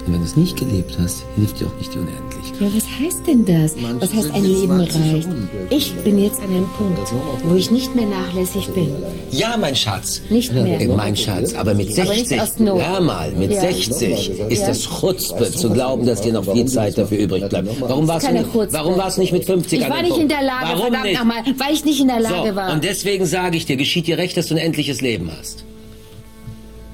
Und 0.06 0.11
wenn 0.11 0.19
du 0.19 0.26
es 0.26 0.35
nicht 0.35 0.58
gelebt 0.60 0.98
hast, 1.02 1.24
hilft 1.38 1.61
dir 1.61 1.68
auch 1.68 1.77
nicht 1.77 1.93
die 1.93 2.00
Unendlichkeit. 2.00 2.60
Ja, 2.60 2.68
was 2.76 2.84
heißt 3.00 3.26
denn 3.26 3.45
das? 3.45 3.76
Was 4.02 4.14
heißt 4.14 4.34
ein 4.34 4.43
Leben 4.43 4.72
reicht? 4.82 5.30
Ich 5.69 5.93
bin 6.03 6.19
jetzt 6.22 6.42
an 6.42 6.48
einem 6.50 6.68
Punkt, 6.77 7.00
wo 7.45 7.56
ich 7.56 7.72
nicht 7.72 7.95
mehr 7.95 8.08
nachlässig 8.08 8.68
bin. 8.76 8.90
Ja, 9.32 9.56
mein 9.56 9.74
Schatz. 9.74 10.19
Nicht 10.30 10.52
mehr. 10.53 10.82
Äh, 10.82 10.88
Mein 10.90 11.16
Schatz, 11.16 11.53
aber 11.53 11.74
mit 11.76 11.98
Aber 11.98 12.10
nicht 12.14 12.27
60, 12.27 12.42
aus 12.42 12.60
Not. 12.60 12.82
hör 12.85 13.00
mal, 13.00 13.32
mit 13.32 13.53
Ja. 13.53 13.61
60 13.61 14.32
ist 14.50 14.60
Ja. 14.64 14.68
das 14.68 14.82
Chutzpe 14.82 15.50
zu 15.50 15.69
glauben, 15.69 16.06
dass 16.06 16.19
dir 16.19 16.34
noch 16.34 16.43
viel 16.52 16.66
Zeit 16.66 16.98
dafür 16.98 17.19
übrig 17.19 17.48
bleibt. 17.48 17.69
Warum 17.80 18.06
warst, 18.06 18.27
du, 18.27 18.68
warum 18.72 18.98
warst 18.98 19.16
du 19.16 19.22
nicht 19.22 19.32
mit 19.32 19.45
50 19.45 19.80
Ich 19.80 19.85
an 19.85 19.92
war 19.92 19.98
dem 20.00 20.08
nicht 20.08 20.18
in 20.18 20.27
Punkt? 20.27 20.32
der 20.34 20.42
Lage, 20.45 20.66
Warum 20.66 20.82
verdammt 20.82 21.03
nicht? 21.06 21.18
nochmal, 21.19 21.38
weil 21.58 21.74
ich 21.74 21.85
nicht 21.85 22.02
in 22.02 22.10
der 22.10 22.19
Lage 22.19 22.50
so, 22.50 22.56
war. 22.58 22.74
Und 22.74 22.84
deswegen 22.84 23.26
sage 23.26 23.56
ich 23.56 23.66
dir, 23.66 23.77
geschieht 23.77 24.08
dir 24.08 24.18
recht, 24.18 24.35
dass 24.35 24.48
du 24.48 24.56
ein 24.56 24.60
endliches 24.60 25.00
Leben 25.00 25.32
hast. 25.40 25.64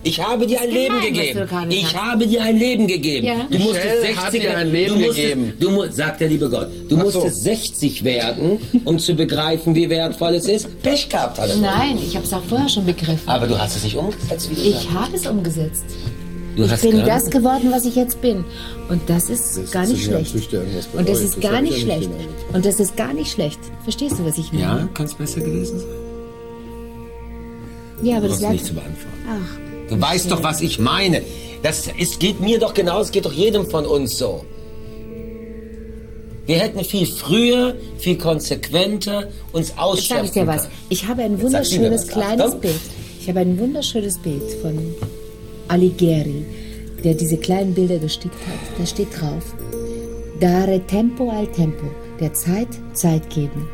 Ich 0.10 0.20
habe 0.20 0.48
dir 0.48 0.60
ein 0.60 0.72
Leben 0.72 0.96
gemein, 1.02 1.14
gegeben. 1.14 1.72
Ich 1.72 1.96
habe 1.96 2.26
dir 2.26 2.42
ein 2.42 2.58
Leben 2.58 2.88
gegeben. 2.88 3.26
Ja. 3.28 3.46
Du 3.50 3.60
musstest 3.60 3.86
Michelle 3.86 4.02
60 4.02 4.18
hat 4.18 4.34
dir 4.34 4.58
ein 4.58 4.72
Leben 4.72 5.00
du 5.00 5.06
musstest. 5.06 5.38
Du 5.60 5.92
sagt 5.92 6.22
der 6.22 6.30
liebe 6.30 6.50
Gott. 6.50 6.68
Du 6.90 6.96
Ach 6.98 7.06
so. 7.12 7.20
musstest 7.20 7.44
60 7.44 8.04
werden, 8.04 8.60
um 8.86 8.98
zu 8.98 9.14
begreifen, 9.14 9.76
wie 9.76 9.88
wertvoll 9.90 10.34
es 10.36 10.48
ist. 10.48 10.82
Pech 10.82 11.10
gehabt 11.10 11.38
hat 11.40 11.50
er. 11.50 11.58
Nein, 11.58 12.00
ich 12.04 12.16
habe 12.16 12.26
es 12.26 12.34
auch 12.34 12.44
vorher 12.44 12.70
schon 12.70 12.86
begriffen. 12.86 13.28
Aber 13.28 13.46
du 13.46 13.58
hast 13.60 13.76
es 13.76 13.84
nicht 13.84 13.96
umgesetzt, 13.96 14.50
wie 14.50 14.56
du 14.56 14.62
Ich 14.62 14.90
habe 14.92 15.16
es 15.16 15.28
umgesetzt. 15.28 15.86
Du 16.56 16.66
ich 16.66 16.82
bin 16.82 17.06
das 17.06 17.30
geworden, 17.30 17.70
was 17.72 17.86
ich 17.86 17.96
jetzt 17.96 18.20
bin. 18.22 18.44
Und 18.90 19.02
das 19.08 19.30
ist 19.30 19.72
gar 19.72 19.86
nicht 19.86 20.04
schlecht. 20.04 20.36
Und 20.94 21.08
das 21.08 21.22
ist 21.22 21.40
gar 21.40 21.62
nicht 21.62 21.80
schlecht. 21.82 22.10
Und 22.52 22.66
das 22.66 22.80
ist 22.80 22.98
gar 22.98 23.14
nicht 23.14 23.32
schlecht. 23.32 23.60
Verstehst 23.84 24.18
du, 24.18 24.26
was 24.26 24.38
ich 24.38 24.52
meine? 24.52 24.64
Ja, 24.64 24.90
kann 24.94 25.06
es 25.06 25.14
besser 25.14 25.42
gewesen 25.42 25.80
sein? 25.80 25.88
Ja, 28.02 28.18
aber 28.18 28.28
Du 28.28 28.34
das 28.34 28.42
brauchst 28.42 28.54
nicht 28.54 28.66
zu 28.66 28.74
beantworten. 28.74 29.26
Ach, 29.30 29.69
Du 29.90 30.00
weißt 30.00 30.32
doch, 30.32 30.44
was 30.44 30.62
ich 30.62 30.80
meine. 30.80 31.22
Das 31.64 31.88
ist, 31.88 32.20
geht 32.20 32.40
mir 32.40 32.60
doch 32.60 32.74
genauso, 32.74 33.02
es 33.02 33.12
geht 33.12 33.26
doch 33.26 33.34
jedem 33.34 33.66
von 33.66 33.86
uns 33.86 34.18
so. 34.18 34.46
Wir 36.46 36.58
hätten 36.58 36.84
viel 36.84 37.06
früher, 37.06 37.76
viel 38.00 38.18
konsequenter 38.18 39.28
uns 39.52 39.68
jetzt 39.68 39.70
sage 39.70 39.74
ich 39.74 39.80
ausschöpfen 39.80 40.34
dir 40.34 40.48
was. 40.48 40.64
können. 40.64 40.74
Ich 40.90 41.08
habe 41.08 41.22
ein 41.22 41.34
Jetzt 41.34 41.44
wunderschönes 41.44 42.08
kleines. 42.08 42.56
Bild. 42.56 42.80
Ich 43.22 43.30
habe 43.30 43.40
ein 43.42 43.60
wunderschönes 43.60 44.18
Bild 44.18 44.52
von 44.62 44.96
Alighieri, 45.68 46.46
der 47.04 47.14
diese 47.14 47.38
kleinen 47.38 47.74
Bilder 47.74 48.00
gestickt 48.00 48.34
hat. 48.48 48.80
Da 48.80 48.86
steht 48.86 49.10
drauf: 49.20 49.44
Dare 50.40 50.80
tempo 50.88 51.30
al 51.30 51.48
tempo. 51.48 51.86
Der 52.20 52.34
Zeit 52.34 52.70
Zeit 52.94 53.30
geben. 53.30 53.68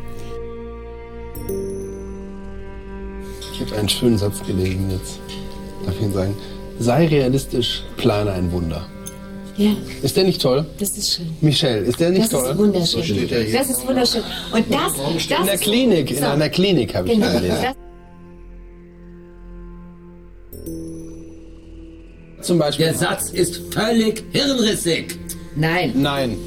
Ich 3.53 3.61
habe 3.61 3.79
einen 3.79 3.89
schönen 3.89 4.17
Satz 4.17 4.43
gelesen 4.45 4.91
jetzt. 4.91 5.19
Darf 5.85 5.95
ich 5.95 6.01
Ihnen 6.01 6.14
sagen? 6.14 6.35
Sei 6.80 7.07
realistisch, 7.07 7.83
plane 7.97 8.31
ein 8.33 8.51
Wunder. 8.51 8.85
Ja, 9.57 9.72
Ist 10.01 10.17
der 10.17 10.25
nicht 10.25 10.41
toll? 10.41 10.65
das 10.80 10.97
ist 10.97 11.15
schön. 11.15 11.27
Michelle, 11.39 11.80
ist 11.85 11.97
der 11.99 12.09
nicht 12.09 12.23
Das 12.23 12.30
toll? 12.31 12.51
ist 12.51 12.57
wunderschön. 12.57 12.85
So 12.99 13.03
steht 13.03 13.31
er 13.31 13.43
hier. 13.43 13.57
Das 13.59 13.69
ist 13.69 13.88
wunderschön. 13.88 14.22
Und 14.51 14.65
das, 14.73 14.93
das 15.30 15.39
in 15.39 15.45
der 15.45 15.57
Klinik, 15.57 16.11
in 16.11 16.17
so. 16.17 16.25
einer 16.25 16.49
Klinik 16.49 16.93
habe 16.93 17.07
ich 17.07 17.14
Genau. 17.14 17.31
gelesen. 17.31 17.55
Das, 17.64 17.75
Zum 22.47 22.59
Beispiel. 22.59 22.85
Der 22.88 22.95
Satz 22.95 23.30
ist 23.30 23.61
völlig 23.73 24.23
hirnrissig. 24.33 25.17
Nein. 25.55 25.93
Nein. 25.95 26.38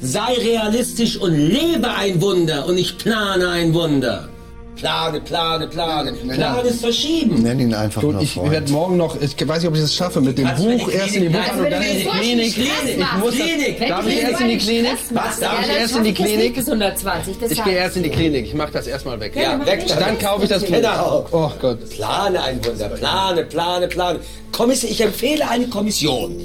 Sei 0.00 0.32
realistisch 0.42 1.16
und 1.16 1.32
lebe 1.34 1.90
ein 1.90 2.20
Wunder 2.22 2.66
und 2.66 2.78
ich 2.78 2.96
plane 2.98 3.48
ein 3.48 3.74
Wunder. 3.74 4.28
Plane, 4.76 5.20
plane, 5.20 5.68
plane. 5.68 6.12
Plan 6.12 6.66
ist 6.66 6.80
verschieben. 6.80 7.42
Nenn 7.42 7.60
ihn 7.60 7.74
einfach 7.74 8.02
nur 8.02 8.20
ich 8.20 8.36
werde 8.36 8.72
morgen 8.72 8.96
noch, 8.96 9.20
ich 9.20 9.36
weiß 9.48 9.60
nicht, 9.60 9.68
ob 9.68 9.76
ich 9.76 9.82
es 9.82 9.94
schaffe, 9.94 10.20
mit 10.20 10.36
dem 10.36 10.48
du 10.56 10.78
Buch 10.78 10.90
erst 10.90 11.14
in 11.14 11.22
die 11.22 11.28
Klinik? 11.28 11.42
Buchhandlung, 11.44 11.70
dann 11.70 11.82
in 11.82 12.38
die 12.38 12.50
Klinik. 12.50 12.58
Ich 12.58 13.12
muss 13.18 13.36
das, 13.36 13.46
Klinik. 13.46 13.88
darf 13.88 14.06
ich 14.06 14.22
erst 14.22 14.40
in 14.40 14.48
die 14.48 14.58
Klinik? 14.58 14.96
Was? 15.10 15.40
Darf 15.40 15.60
ich 15.62 15.76
erst 15.76 15.96
in 15.96 16.04
die 16.04 16.14
das 16.14 16.26
Klinik? 16.26 16.54
bis 16.54 16.66
120, 16.66 17.36
das 17.38 17.50
Ich 17.52 17.64
gehe 17.64 17.74
erst 17.74 17.96
in 17.96 18.02
die. 18.02 18.10
Klinik. 18.10 18.46
Ich 18.46 18.54
mach 18.54 18.70
das 18.70 18.86
erstmal 18.86 19.18
weg. 19.20 19.34
Ja, 19.36 19.64
weg. 19.64 19.84
Dann 19.86 20.18
kaufe 20.18 20.44
ich 20.44 20.48
das 20.48 20.64
Buch. 20.64 20.74
Genau. 20.74 21.26
Oh 21.30 21.50
Gott. 21.60 21.88
Plane 21.90 22.42
ein 22.42 22.64
Wunder, 22.64 22.88
plane, 22.88 23.44
plane, 23.44 23.88
plane. 23.88 24.20
Kommission, 24.52 24.90
ich 24.90 25.00
empfehle 25.00 25.48
eine 25.48 25.66
Kommission. 25.68 26.36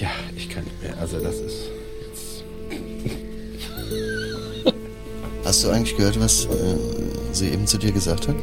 Ja, 0.00 0.08
ich 0.36 0.48
kann 0.48 0.64
nicht 0.64 0.82
mehr. 0.82 0.94
Also 1.00 1.18
das 1.18 1.36
ist. 1.36 1.63
Hast 5.44 5.62
du 5.62 5.70
eigentlich 5.70 5.96
gehört, 5.96 6.18
was 6.20 6.46
äh, 6.46 6.48
sie 7.32 7.48
eben 7.48 7.66
zu 7.66 7.78
dir 7.78 7.92
gesagt 7.92 8.28
hat? 8.28 8.36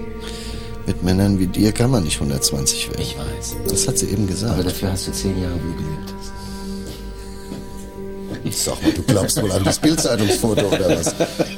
Mit 0.86 1.04
Männern 1.04 1.40
wie 1.40 1.48
dir 1.48 1.72
kann 1.72 1.92
man 1.92 2.04
nicht 2.04 2.16
120 2.16 2.90
werden. 2.90 3.02
Ich 3.02 3.18
weiß. 3.18 3.56
Das 3.68 3.88
hat 3.88 3.98
sie 3.98 4.08
eben 4.08 4.28
gesagt. 4.28 4.54
Aber 4.54 4.64
dafür 4.64 4.92
hast 4.92 5.08
du 5.08 5.12
zehn 5.12 5.42
Jahre, 5.42 5.54
gelebt. 5.54 6.11
Sag 8.50 8.82
mal, 8.82 8.92
du 8.92 9.04
glaubst 9.04 9.42
wohl 9.42 9.52
an 9.52 9.64
das 9.64 9.78
Bildzeitungsfoto 9.80 10.66
oder 10.68 10.90
was? 10.98 11.14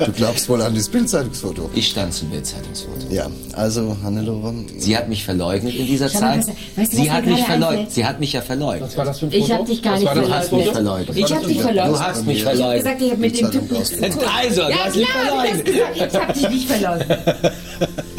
Du 0.05 0.11
glaubst 0.11 0.49
wohl 0.49 0.61
an 0.61 0.75
das 0.75 0.89
Bildzeitungsfoto? 0.89 1.69
Ich 1.73 1.87
stand 1.89 2.13
zum 2.13 2.29
Bildzeitungsfoto. 2.29 3.07
Ja, 3.09 3.27
also 3.53 3.95
Hannelore. 4.03 4.53
Sie 4.77 4.97
hat 4.97 5.07
mich 5.09 5.23
verleugnet 5.23 5.75
in 5.75 5.85
dieser 5.87 6.09
Zeit. 6.09 6.39
was- 6.39 6.47
weißt 6.75 6.93
du, 6.93 6.97
Sie 6.97 7.03
was 7.07 7.09
hat 7.11 7.25
mich 7.25 7.39
verleugnet. 7.43 7.69
einfällt? 7.79 7.91
Sie 7.91 8.05
hat 8.05 8.19
mich 8.19 8.33
ja 8.33 8.41
verleugnet. 8.41 8.89
Was 8.89 8.97
war 8.97 9.05
das 9.05 9.19
für 9.19 9.25
ein 9.27 9.31
Ich 9.31 9.41
Foto? 9.47 9.53
hab 9.59 9.65
dich 9.65 9.81
gar 9.81 9.97
nicht 9.99 10.09
verleugnet. 10.09 11.17
Ich 11.17 11.33
hab 11.33 11.47
dich 11.47 11.61
verleugnet. 11.61 11.95
Du 11.95 11.99
hast 11.99 12.25
mich 12.25 12.37
Ich 12.39 12.45
hab 12.45 12.53
verleugnet. 12.55 12.83
gesagt, 12.83 13.01
ich 13.01 13.11
hab 13.11 13.17
mit 13.17 13.39
dem 13.39 13.49
Bildzeitung 13.49 13.67
Typ 13.69 13.71
nichts 13.77 13.89
zu 13.89 13.95
tun. 14.01 14.29
Also, 14.37 14.61
du 14.63 14.69
ja, 14.69 14.75
hast 14.85 14.95
mich 14.95 15.03
ich 15.05 15.09
verleugnet. 15.09 15.69
Ich 15.95 16.01
hab 16.19 16.33
dich 16.33 16.49
nicht 16.49 16.67
verleugnet. 16.69 17.19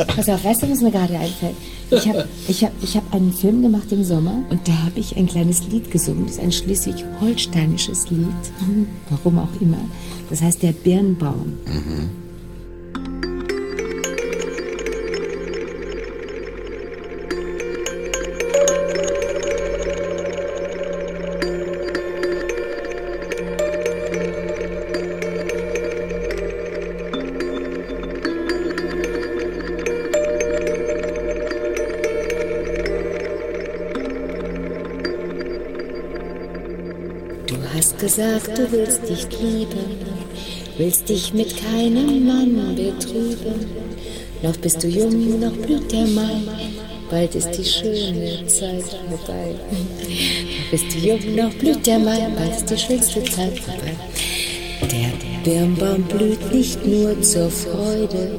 Pass 0.06 0.28
auf, 0.28 0.44
weißt 0.44 0.62
du, 0.62 0.70
was 0.70 0.80
mir 0.80 0.90
gerade 0.90 1.18
einfällt? 1.18 1.54
Ich 1.90 2.08
habe 2.08 2.28
ich 2.48 2.64
hab, 2.64 2.72
ich 2.82 2.96
hab 2.96 3.14
einen 3.14 3.32
Film 3.32 3.62
gemacht 3.62 3.90
im 3.90 4.04
Sommer 4.04 4.42
und 4.50 4.66
da 4.66 4.72
habe 4.84 4.98
ich 4.98 5.16
ein 5.16 5.26
kleines 5.26 5.66
Lied 5.68 5.90
gesungen. 5.90 6.26
Das 6.26 6.36
ist 6.36 6.42
ein 6.42 6.52
schleswig-holsteinisches 6.52 8.10
Lied. 8.10 8.26
Hm, 8.60 8.86
Warum 9.10 9.38
auch 9.38 9.60
immer. 9.60 9.78
Das 10.30 10.40
heißt 10.42 10.62
der 10.62 10.72
Birnbaum. 10.72 11.54
Du 11.66 12.23
gesagt, 38.14 38.56
du 38.56 38.70
willst 38.70 39.08
dich 39.08 39.26
lieben, 39.40 39.98
willst 40.78 41.08
dich 41.08 41.34
mit 41.34 41.52
keinem 41.56 42.24
Mann 42.24 42.76
betrüben. 42.76 43.66
Noch 44.40 44.56
bist 44.58 44.82
du 44.84 44.86
jung, 44.88 45.40
noch 45.40 45.52
blüht 45.52 45.90
der 45.90 46.06
Mai, 46.06 46.36
bald 47.10 47.34
ist 47.34 47.50
die 47.52 47.64
schöne 47.64 48.46
Zeit 48.46 48.84
vorbei. 49.08 49.54
Noch 49.68 50.70
bist 50.70 50.94
du 50.94 50.98
jung, 50.98 51.34
noch 51.34 51.52
blüht 51.54 51.84
der 51.86 51.98
Mai, 51.98 52.28
bald 52.36 52.56
ist 52.56 52.70
die 52.70 52.78
schönste 52.78 53.24
Zeit 53.24 53.58
vorbei. 53.58 53.94
Der 54.82 55.10
Birnbaum 55.42 56.04
blüht 56.04 56.54
nicht 56.54 56.86
nur 56.86 57.20
zur 57.20 57.50
Freude, 57.50 58.38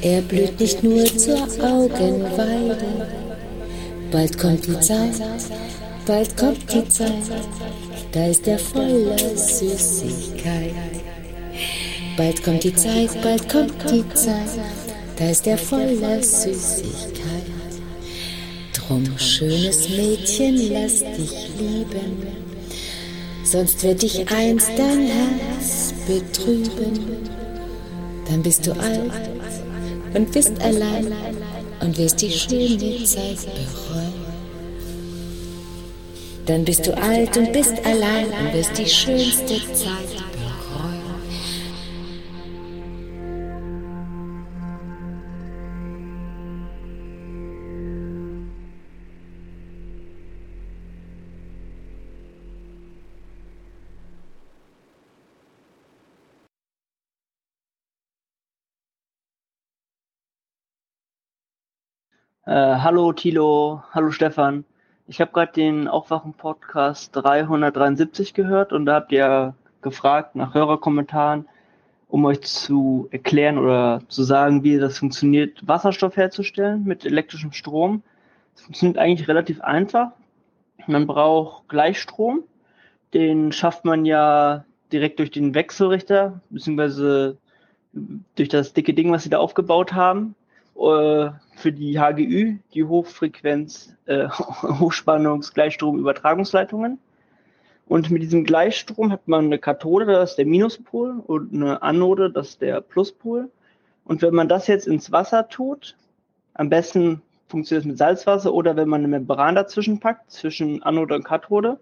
er 0.00 0.22
blüht 0.22 0.58
nicht 0.58 0.82
nur 0.82 1.04
zur 1.04 1.42
Augenweide. 1.62 2.78
Bald 4.10 4.38
kommt 4.38 4.66
die 4.66 4.80
Zeit, 4.80 5.20
bald 6.06 6.34
kommt 6.36 6.72
die 6.72 6.88
Zeit, 6.88 7.12
da 8.16 8.28
ist 8.28 8.48
er 8.48 8.58
voller 8.58 9.18
Süßigkeit. 9.18 10.72
Bald 12.16 12.42
kommt 12.42 12.64
die 12.64 12.74
Zeit, 12.74 13.10
bald 13.22 13.46
kommt 13.46 13.74
die 13.90 14.08
Zeit, 14.14 14.58
da 15.18 15.28
ist 15.28 15.46
er 15.46 15.58
voller 15.58 16.22
Süßigkeit. 16.22 17.52
Drum, 18.72 19.04
schönes 19.18 19.90
Mädchen, 19.90 20.72
lass 20.72 21.00
dich 21.00 21.50
lieben, 21.58 22.26
sonst 23.44 23.82
wird 23.82 24.00
dich 24.00 24.26
einst 24.30 24.70
dein 24.78 25.08
Herz 25.08 25.92
betrüben. 26.06 27.28
Dann 28.30 28.42
bist 28.42 28.66
du 28.66 28.72
alt 28.72 29.12
und 30.14 30.32
bist 30.32 30.58
allein 30.62 31.12
und 31.82 31.98
wirst 31.98 32.22
die 32.22 32.30
schöne 32.30 33.04
Zeit 33.04 33.44
bereuen. 33.44 34.05
Dann 36.46 36.64
bist 36.64 36.86
du 36.86 36.96
alt 36.96 37.36
und 37.36 37.52
bist 37.52 37.84
allein 37.84 38.26
und 38.26 38.54
wirst 38.54 38.78
die 38.78 38.86
schönste 38.86 39.56
Zeit. 39.74 40.06
Äh, 62.46 62.52
hallo 62.52 63.12
Tilo, 63.12 63.82
hallo 63.90 64.12
Stefan. 64.12 64.64
Ich 65.08 65.20
habe 65.20 65.30
gerade 65.30 65.52
den 65.52 65.86
Aufwachen-Podcast 65.86 67.14
373 67.14 68.34
gehört 68.34 68.72
und 68.72 68.86
da 68.86 68.96
habt 68.96 69.12
ihr 69.12 69.54
gefragt 69.80 70.34
nach 70.34 70.52
Hörerkommentaren, 70.52 71.46
um 72.08 72.24
euch 72.24 72.40
zu 72.40 73.06
erklären 73.12 73.56
oder 73.56 74.02
zu 74.08 74.24
sagen, 74.24 74.64
wie 74.64 74.78
das 74.78 74.98
funktioniert, 74.98 75.64
Wasserstoff 75.66 76.16
herzustellen 76.16 76.82
mit 76.82 77.04
elektrischem 77.06 77.52
Strom. 77.52 78.02
Es 78.56 78.62
funktioniert 78.62 78.98
eigentlich 78.98 79.28
relativ 79.28 79.60
einfach. 79.60 80.10
Man 80.88 81.06
braucht 81.06 81.68
Gleichstrom. 81.68 82.42
Den 83.14 83.52
schafft 83.52 83.84
man 83.84 84.06
ja 84.06 84.64
direkt 84.92 85.20
durch 85.20 85.30
den 85.30 85.54
Wechselrichter, 85.54 86.40
beziehungsweise 86.50 87.38
durch 87.92 88.48
das 88.48 88.72
dicke 88.72 88.92
Ding, 88.92 89.12
was 89.12 89.22
sie 89.22 89.30
da 89.30 89.38
aufgebaut 89.38 89.92
haben 89.92 90.34
äh, 90.76 91.30
für 91.56 91.72
die 91.72 91.98
HGÜ, 91.98 92.58
die 92.74 92.84
Hochfrequenz, 92.84 93.94
äh, 94.06 94.28
Hochspannungs-Gleichstrom-Übertragungsleitungen. 94.28 96.98
Und 97.86 98.10
mit 98.10 98.22
diesem 98.22 98.44
Gleichstrom 98.44 99.12
hat 99.12 99.28
man 99.28 99.46
eine 99.46 99.58
Kathode, 99.58 100.06
das 100.06 100.30
ist 100.30 100.36
der 100.36 100.46
Minuspol, 100.46 101.22
und 101.26 101.54
eine 101.54 101.82
Anode, 101.82 102.30
das 102.30 102.50
ist 102.50 102.60
der 102.60 102.80
Pluspol. 102.80 103.50
Und 104.04 104.22
wenn 104.22 104.34
man 104.34 104.48
das 104.48 104.66
jetzt 104.66 104.86
ins 104.86 105.12
Wasser 105.12 105.48
tut, 105.48 105.96
am 106.54 106.68
besten 106.68 107.22
funktioniert 107.48 107.84
es 107.84 107.88
mit 107.88 107.98
Salzwasser 107.98 108.52
oder 108.52 108.76
wenn 108.76 108.88
man 108.88 109.00
eine 109.00 109.08
Membran 109.08 109.54
dazwischen 109.54 110.00
packt, 110.00 110.30
zwischen 110.30 110.82
Anode 110.82 111.14
und 111.14 111.24
Kathode, 111.24 111.78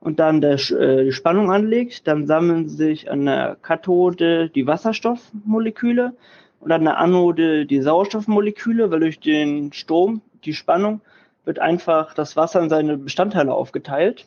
und 0.00 0.20
dann 0.20 0.40
der, 0.40 0.54
äh, 0.70 1.04
die 1.04 1.12
Spannung 1.12 1.50
anlegt, 1.50 2.06
dann 2.06 2.26
sammeln 2.26 2.68
sich 2.68 3.10
an 3.10 3.26
der 3.26 3.56
Kathode 3.62 4.50
die 4.50 4.66
Wasserstoffmoleküle 4.66 6.12
und 6.60 6.72
an 6.72 6.84
der 6.84 6.98
Anode 6.98 7.66
die 7.66 7.80
Sauerstoffmoleküle, 7.80 8.90
weil 8.90 9.00
durch 9.00 9.20
den 9.20 9.72
Strom, 9.72 10.22
die 10.44 10.54
Spannung, 10.54 11.00
wird 11.44 11.58
einfach 11.58 12.14
das 12.14 12.36
Wasser 12.36 12.60
in 12.60 12.68
seine 12.68 12.96
Bestandteile 12.98 13.54
aufgeteilt. 13.54 14.26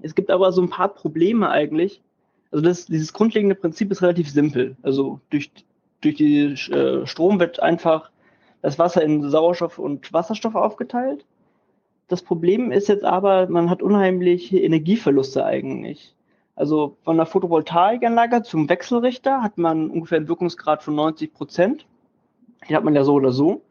Es 0.00 0.14
gibt 0.14 0.30
aber 0.30 0.52
so 0.52 0.62
ein 0.62 0.70
paar 0.70 0.88
Probleme 0.88 1.48
eigentlich. 1.50 2.02
Also 2.50 2.64
das, 2.64 2.86
dieses 2.86 3.12
grundlegende 3.12 3.54
Prinzip 3.54 3.90
ist 3.90 4.02
relativ 4.02 4.30
simpel. 4.30 4.76
Also 4.82 5.20
durch, 5.30 5.50
durch 6.00 6.16
die 6.16 6.54
äh, 6.72 7.06
Strom 7.06 7.40
wird 7.40 7.60
einfach 7.60 8.10
das 8.62 8.78
Wasser 8.78 9.02
in 9.02 9.28
Sauerstoff 9.30 9.78
und 9.78 10.12
Wasserstoff 10.12 10.54
aufgeteilt. 10.54 11.24
Das 12.08 12.22
Problem 12.22 12.70
ist 12.70 12.88
jetzt 12.88 13.04
aber, 13.04 13.48
man 13.48 13.70
hat 13.70 13.82
unheimliche 13.82 14.58
Energieverluste 14.58 15.44
eigentlich. 15.44 16.13
Also 16.56 16.96
von 17.02 17.16
der 17.16 17.26
Photovoltaikanlage 17.26 18.42
zum 18.42 18.68
Wechselrichter 18.68 19.42
hat 19.42 19.58
man 19.58 19.90
ungefähr 19.90 20.18
einen 20.18 20.28
Wirkungsgrad 20.28 20.82
von 20.82 20.94
90 20.94 21.34
Prozent. 21.34 21.86
Die 22.68 22.76
hat 22.76 22.84
man 22.84 22.94
ja 22.94 23.04
so 23.04 23.14
oder 23.14 23.32
so. 23.32 23.62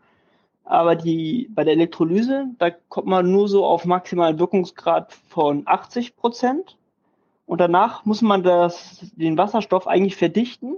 Aber 0.65 0.95
die, 0.95 1.49
bei 1.53 1.63
der 1.63 1.73
Elektrolyse, 1.73 2.47
da 2.57 2.71
kommt 2.71 3.07
man 3.07 3.29
nur 3.29 3.47
so 3.47 3.65
auf 3.65 3.85
maximalen 3.85 4.39
Wirkungsgrad 4.39 5.13
von 5.13 5.63
80 5.65 6.15
Prozent. 6.15 6.77
Und 7.45 7.59
danach 7.59 8.05
muss 8.05 8.21
man 8.21 8.43
das, 8.43 9.11
den 9.15 9.37
Wasserstoff 9.37 9.87
eigentlich 9.87 10.15
verdichten. 10.15 10.75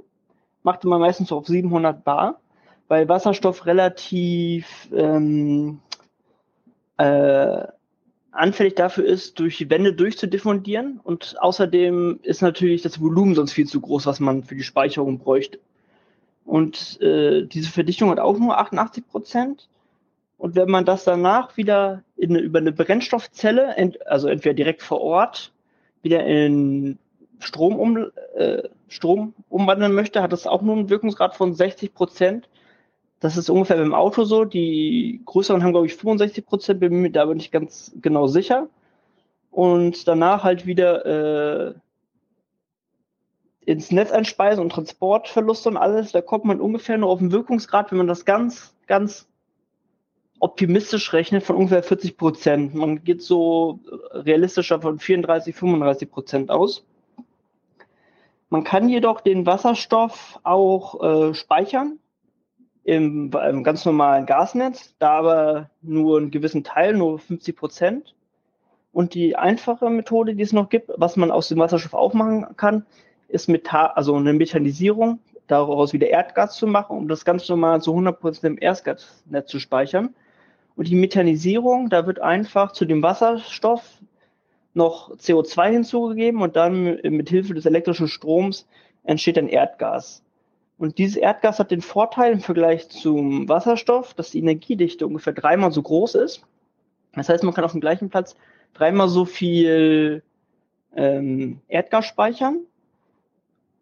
Macht 0.63 0.83
man 0.83 0.99
meistens 0.99 1.31
auf 1.31 1.45
700 1.45 2.03
Bar, 2.03 2.39
weil 2.87 3.07
Wasserstoff 3.07 3.67
relativ 3.67 4.89
ähm, 4.91 5.79
äh, 6.97 7.67
anfällig 8.35 8.75
dafür 8.75 9.05
ist, 9.05 9.39
durch 9.39 9.57
die 9.57 9.69
Wände 9.69 9.93
durchzudiffundieren. 9.93 10.99
Und 11.03 11.35
außerdem 11.39 12.19
ist 12.23 12.41
natürlich 12.41 12.81
das 12.81 13.01
Volumen 13.01 13.35
sonst 13.35 13.53
viel 13.53 13.67
zu 13.67 13.81
groß, 13.81 14.05
was 14.05 14.19
man 14.19 14.43
für 14.43 14.55
die 14.55 14.63
Speicherung 14.63 15.19
bräuchte. 15.19 15.59
Und 16.45 17.01
äh, 17.01 17.45
diese 17.45 17.71
Verdichtung 17.71 18.09
hat 18.11 18.19
auch 18.19 18.37
nur 18.37 18.57
88 18.57 19.07
Prozent. 19.07 19.67
Und 20.37 20.55
wenn 20.55 20.69
man 20.69 20.85
das 20.85 21.05
danach 21.05 21.57
wieder 21.57 22.03
in, 22.17 22.35
über 22.35 22.59
eine 22.59 22.71
Brennstoffzelle, 22.71 23.75
ent, 23.75 24.05
also 24.05 24.27
entweder 24.27 24.53
direkt 24.53 24.83
vor 24.83 25.01
Ort, 25.01 25.51
wieder 26.01 26.25
in 26.25 26.99
Strom, 27.39 27.77
um, 27.77 28.11
äh, 28.35 28.63
Strom 28.89 29.33
umwandeln 29.49 29.93
möchte, 29.93 30.21
hat 30.21 30.33
das 30.33 30.45
auch 30.45 30.61
nur 30.61 30.75
einen 30.75 30.89
Wirkungsgrad 30.89 31.35
von 31.35 31.53
60 31.53 31.93
Prozent. 31.93 32.49
Das 33.19 33.37
ist 33.37 33.49
ungefähr 33.49 33.77
beim 33.77 33.93
Auto 33.93 34.23
so. 34.23 34.45
Die 34.45 35.21
größeren 35.25 35.63
haben, 35.63 35.71
glaube 35.71 35.87
ich, 35.87 35.95
65 35.95 36.45
Prozent, 36.45 36.79
bin 36.79 37.01
mir 37.01 37.11
da 37.11 37.23
aber 37.23 37.35
nicht 37.35 37.51
ganz 37.51 37.91
genau 38.01 38.27
sicher. 38.27 38.67
Und 39.51 40.07
danach 40.07 40.43
halt 40.43 40.65
wieder 40.65 41.05
äh, 41.05 41.73
ins 43.61 43.91
Netz 43.91 44.11
einspeisen 44.11 44.61
und 44.61 44.71
Transportverluste 44.71 45.69
und 45.69 45.77
alles. 45.77 46.11
Da 46.11 46.21
kommt 46.21 46.45
man 46.45 46.59
ungefähr 46.59 46.97
nur 46.97 47.09
auf 47.09 47.19
den 47.19 47.31
Wirkungsgrad, 47.31 47.91
wenn 47.91 47.97
man 47.97 48.07
das 48.07 48.25
ganz, 48.25 48.75
ganz 48.85 49.27
optimistisch 50.39 51.13
rechnet, 51.13 51.43
von 51.43 51.55
ungefähr 51.55 51.83
40 51.83 52.17
Prozent. 52.17 52.75
Man 52.75 53.03
geht 53.03 53.21
so 53.21 53.79
realistischer 54.11 54.81
von 54.81 54.99
34, 54.99 55.55
35 55.55 56.11
Prozent 56.11 56.51
aus. 56.51 56.85
Man 58.49 58.63
kann 58.63 58.89
jedoch 58.89 59.21
den 59.21 59.45
Wasserstoff 59.45 60.39
auch 60.43 61.01
äh, 61.01 61.33
speichern 61.33 61.99
im, 62.85 63.31
im 63.31 63.63
ganz 63.63 63.83
normalen 63.83 64.27
Gasnetz, 64.27 64.95
da 64.99 65.17
aber 65.17 65.69
nur 65.81 66.19
einen 66.19 66.31
gewissen 66.31 66.63
Teil, 66.63 66.93
nur 66.93 67.17
50 67.19 67.55
Prozent. 67.55 68.15
Und 68.93 69.15
die 69.15 69.35
einfache 69.35 69.89
Methode, 69.89 70.35
die 70.35 70.43
es 70.43 70.53
noch 70.53 70.69
gibt, 70.69 70.91
was 70.95 71.17
man 71.17 71.31
aus 71.31 71.49
dem 71.49 71.57
Wasserstoff 71.57 71.95
aufmachen 71.95 72.45
kann, 72.55 72.85
ist 73.27 73.49
Methan, 73.49 73.89
also 73.95 74.15
eine 74.15 74.33
Methanisierung, 74.33 75.19
daraus 75.47 75.93
wieder 75.93 76.07
Erdgas 76.07 76.55
zu 76.55 76.67
machen, 76.67 76.95
um 76.95 77.07
das 77.07 77.25
ganz 77.25 77.49
normal 77.49 77.81
zu 77.81 77.91
100 77.91 78.19
Prozent 78.19 78.45
im 78.45 78.61
Erdgasnetz 78.61 79.49
zu 79.49 79.59
speichern. 79.59 80.13
Und 80.75 80.87
die 80.87 80.95
Methanisierung, 80.95 81.89
da 81.89 82.05
wird 82.05 82.21
einfach 82.21 82.71
zu 82.71 82.85
dem 82.85 83.01
Wasserstoff 83.01 83.83
noch 84.75 85.09
CO2 85.17 85.71
hinzugegeben 85.71 86.41
und 86.41 86.55
dann 86.55 86.99
mit 87.01 87.29
Hilfe 87.29 87.55
des 87.55 87.65
elektrischen 87.65 88.07
Stroms 88.07 88.67
entsteht 89.03 89.39
ein 89.39 89.47
Erdgas. 89.47 90.24
Und 90.77 90.97
dieses 90.97 91.15
Erdgas 91.15 91.59
hat 91.59 91.71
den 91.71 91.81
Vorteil 91.81 92.33
im 92.33 92.41
Vergleich 92.41 92.89
zum 92.89 93.47
Wasserstoff, 93.47 94.13
dass 94.13 94.31
die 94.31 94.39
Energiedichte 94.39 95.07
ungefähr 95.07 95.33
dreimal 95.33 95.71
so 95.71 95.81
groß 95.81 96.15
ist. 96.15 96.41
Das 97.13 97.29
heißt, 97.29 97.43
man 97.43 97.53
kann 97.53 97.63
auf 97.63 97.71
dem 97.71 97.81
gleichen 97.81 98.09
Platz 98.09 98.35
dreimal 98.73 99.07
so 99.07 99.23
viel 99.23 100.21
ähm, 100.95 101.61
Erdgas 101.69 102.05
speichern. 102.05 102.59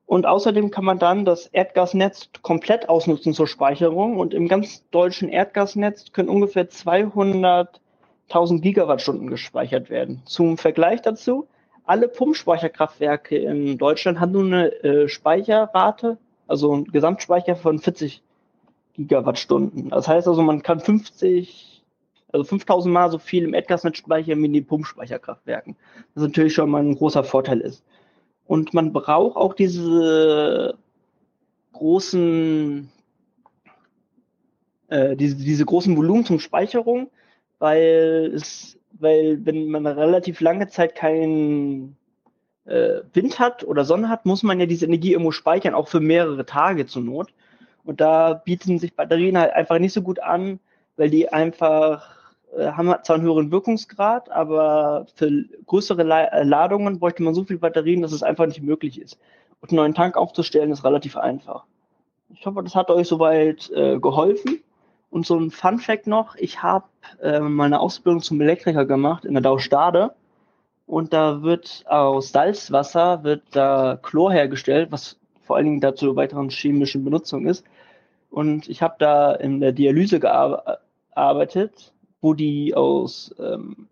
Und 0.05 0.27
außerdem 0.27 0.69
kann 0.69 0.85
man 0.85 0.99
dann 0.99 1.25
das 1.25 1.47
Erdgasnetz 1.47 2.29
komplett 2.43 2.89
ausnutzen 2.89 3.33
zur 3.33 3.47
Speicherung. 3.47 4.17
Und 4.17 4.35
im 4.35 4.47
ganz 4.47 4.87
deutschen 4.91 5.29
Erdgasnetz 5.29 6.11
können 6.11 6.29
ungefähr 6.29 6.69
200.000 6.69 8.59
Gigawattstunden 8.61 9.31
gespeichert 9.31 9.89
werden. 9.89 10.21
Zum 10.25 10.59
Vergleich 10.59 11.01
dazu, 11.01 11.47
alle 11.85 12.07
Pumpspeicherkraftwerke 12.07 13.37
in 13.37 13.79
Deutschland 13.79 14.19
haben 14.19 14.31
nur 14.31 14.43
eine 14.43 14.83
äh, 14.83 15.07
Speicherrate 15.07 16.19
also 16.47 16.75
ein 16.75 16.85
Gesamtspeicher 16.85 17.55
von 17.55 17.79
40 17.79 18.21
Gigawattstunden. 18.93 19.89
Das 19.89 20.07
heißt 20.07 20.27
also, 20.27 20.41
man 20.41 20.61
kann 20.61 20.79
50, 20.79 21.83
also 22.31 22.43
5000 22.43 22.93
Mal 22.93 23.11
so 23.11 23.17
viel 23.17 23.43
im 23.43 23.53
Erdgasnetz 23.53 23.97
speichern 23.97 24.39
wie 24.41 24.45
in 24.45 24.53
den 24.53 24.65
Pumpspeicherkraftwerken. 24.65 25.75
Was 26.13 26.23
natürlich 26.23 26.53
schon 26.53 26.69
mal 26.69 26.83
ein 26.83 26.95
großer 26.95 27.23
Vorteil 27.23 27.61
ist. 27.61 27.83
Und 28.45 28.73
man 28.73 28.93
braucht 28.93 29.37
auch 29.37 29.53
diese 29.53 30.77
großen, 31.71 32.89
äh, 34.89 35.15
diese, 35.15 35.37
diese 35.37 35.65
großen 35.65 35.95
Volumen 35.97 36.25
zum 36.25 36.39
Speicherung, 36.39 37.09
weil 37.59 38.31
es, 38.35 38.77
weil 38.91 39.43
wenn 39.45 39.69
man 39.69 39.87
relativ 39.87 40.39
lange 40.41 40.67
Zeit 40.67 40.95
kein 40.95 41.95
äh, 42.65 43.01
Wind 43.13 43.39
hat 43.39 43.63
oder 43.63 43.85
Sonne 43.85 44.09
hat, 44.09 44.25
muss 44.25 44.43
man 44.43 44.59
ja 44.59 44.65
diese 44.65 44.85
Energie 44.85 45.13
irgendwo 45.13 45.31
speichern, 45.31 45.73
auch 45.73 45.87
für 45.87 45.99
mehrere 45.99 46.45
Tage 46.45 46.85
zur 46.85 47.01
Not. 47.01 47.33
Und 47.83 47.99
da 47.99 48.33
bieten 48.33 48.79
sich 48.79 48.95
Batterien 48.95 49.37
halt 49.37 49.53
einfach 49.53 49.79
nicht 49.79 49.93
so 49.93 50.01
gut 50.01 50.19
an, 50.19 50.59
weil 50.95 51.09
die 51.09 51.29
einfach 51.29 52.07
äh, 52.57 52.67
haben 52.71 52.93
zwar 53.03 53.15
einen 53.15 53.25
höheren 53.25 53.51
Wirkungsgrad, 53.51 54.29
aber 54.31 55.07
für 55.15 55.45
größere 55.65 56.03
La 56.03 56.23
äh, 56.25 56.43
Ladungen 56.43 56.99
bräuchte 56.99 57.23
man 57.23 57.33
so 57.33 57.43
viel 57.43 57.57
Batterien, 57.57 58.01
dass 58.01 58.11
es 58.11 58.23
einfach 58.23 58.45
nicht 58.45 58.61
möglich 58.61 59.01
ist. 59.01 59.19
Und 59.59 59.71
einen 59.71 59.77
neuen 59.77 59.93
Tank 59.93 60.17
aufzustellen 60.17 60.71
ist 60.71 60.83
relativ 60.83 61.17
einfach. 61.17 61.65
Ich 62.29 62.45
hoffe, 62.45 62.63
das 62.63 62.75
hat 62.75 62.89
euch 62.89 63.07
soweit 63.07 63.69
äh, 63.71 63.99
geholfen. 63.99 64.61
Und 65.09 65.27
so 65.27 65.37
ein 65.37 65.51
Fun 65.51 65.77
Fact 65.77 66.07
noch, 66.07 66.35
ich 66.35 66.63
habe 66.63 66.85
äh, 67.21 67.39
meine 67.39 67.79
Ausbildung 67.79 68.21
zum 68.21 68.41
Elektriker 68.41 68.85
gemacht 68.85 69.25
in 69.25 69.33
der 69.33 69.43
Daustade 69.43 70.15
und 70.85 71.13
da 71.13 71.41
wird 71.43 71.83
aus 71.87 72.31
Salzwasser 72.31 73.23
wird 73.23 73.43
da 73.51 73.97
Chlor 74.01 74.31
hergestellt, 74.33 74.91
was 74.91 75.17
vor 75.43 75.55
allen 75.55 75.65
Dingen 75.65 75.81
dazu 75.81 76.15
weiteren 76.15 76.49
chemischen 76.49 77.03
Benutzung 77.03 77.45
ist. 77.47 77.65
Und 78.29 78.67
ich 78.69 78.81
habe 78.81 78.95
da 78.99 79.33
in 79.33 79.59
der 79.59 79.71
Dialyse 79.71 80.19
gearbeitet, 80.19 81.93
wo 82.21 82.33
die 82.33 82.73
aus 82.75 83.33
ähm, 83.39 83.87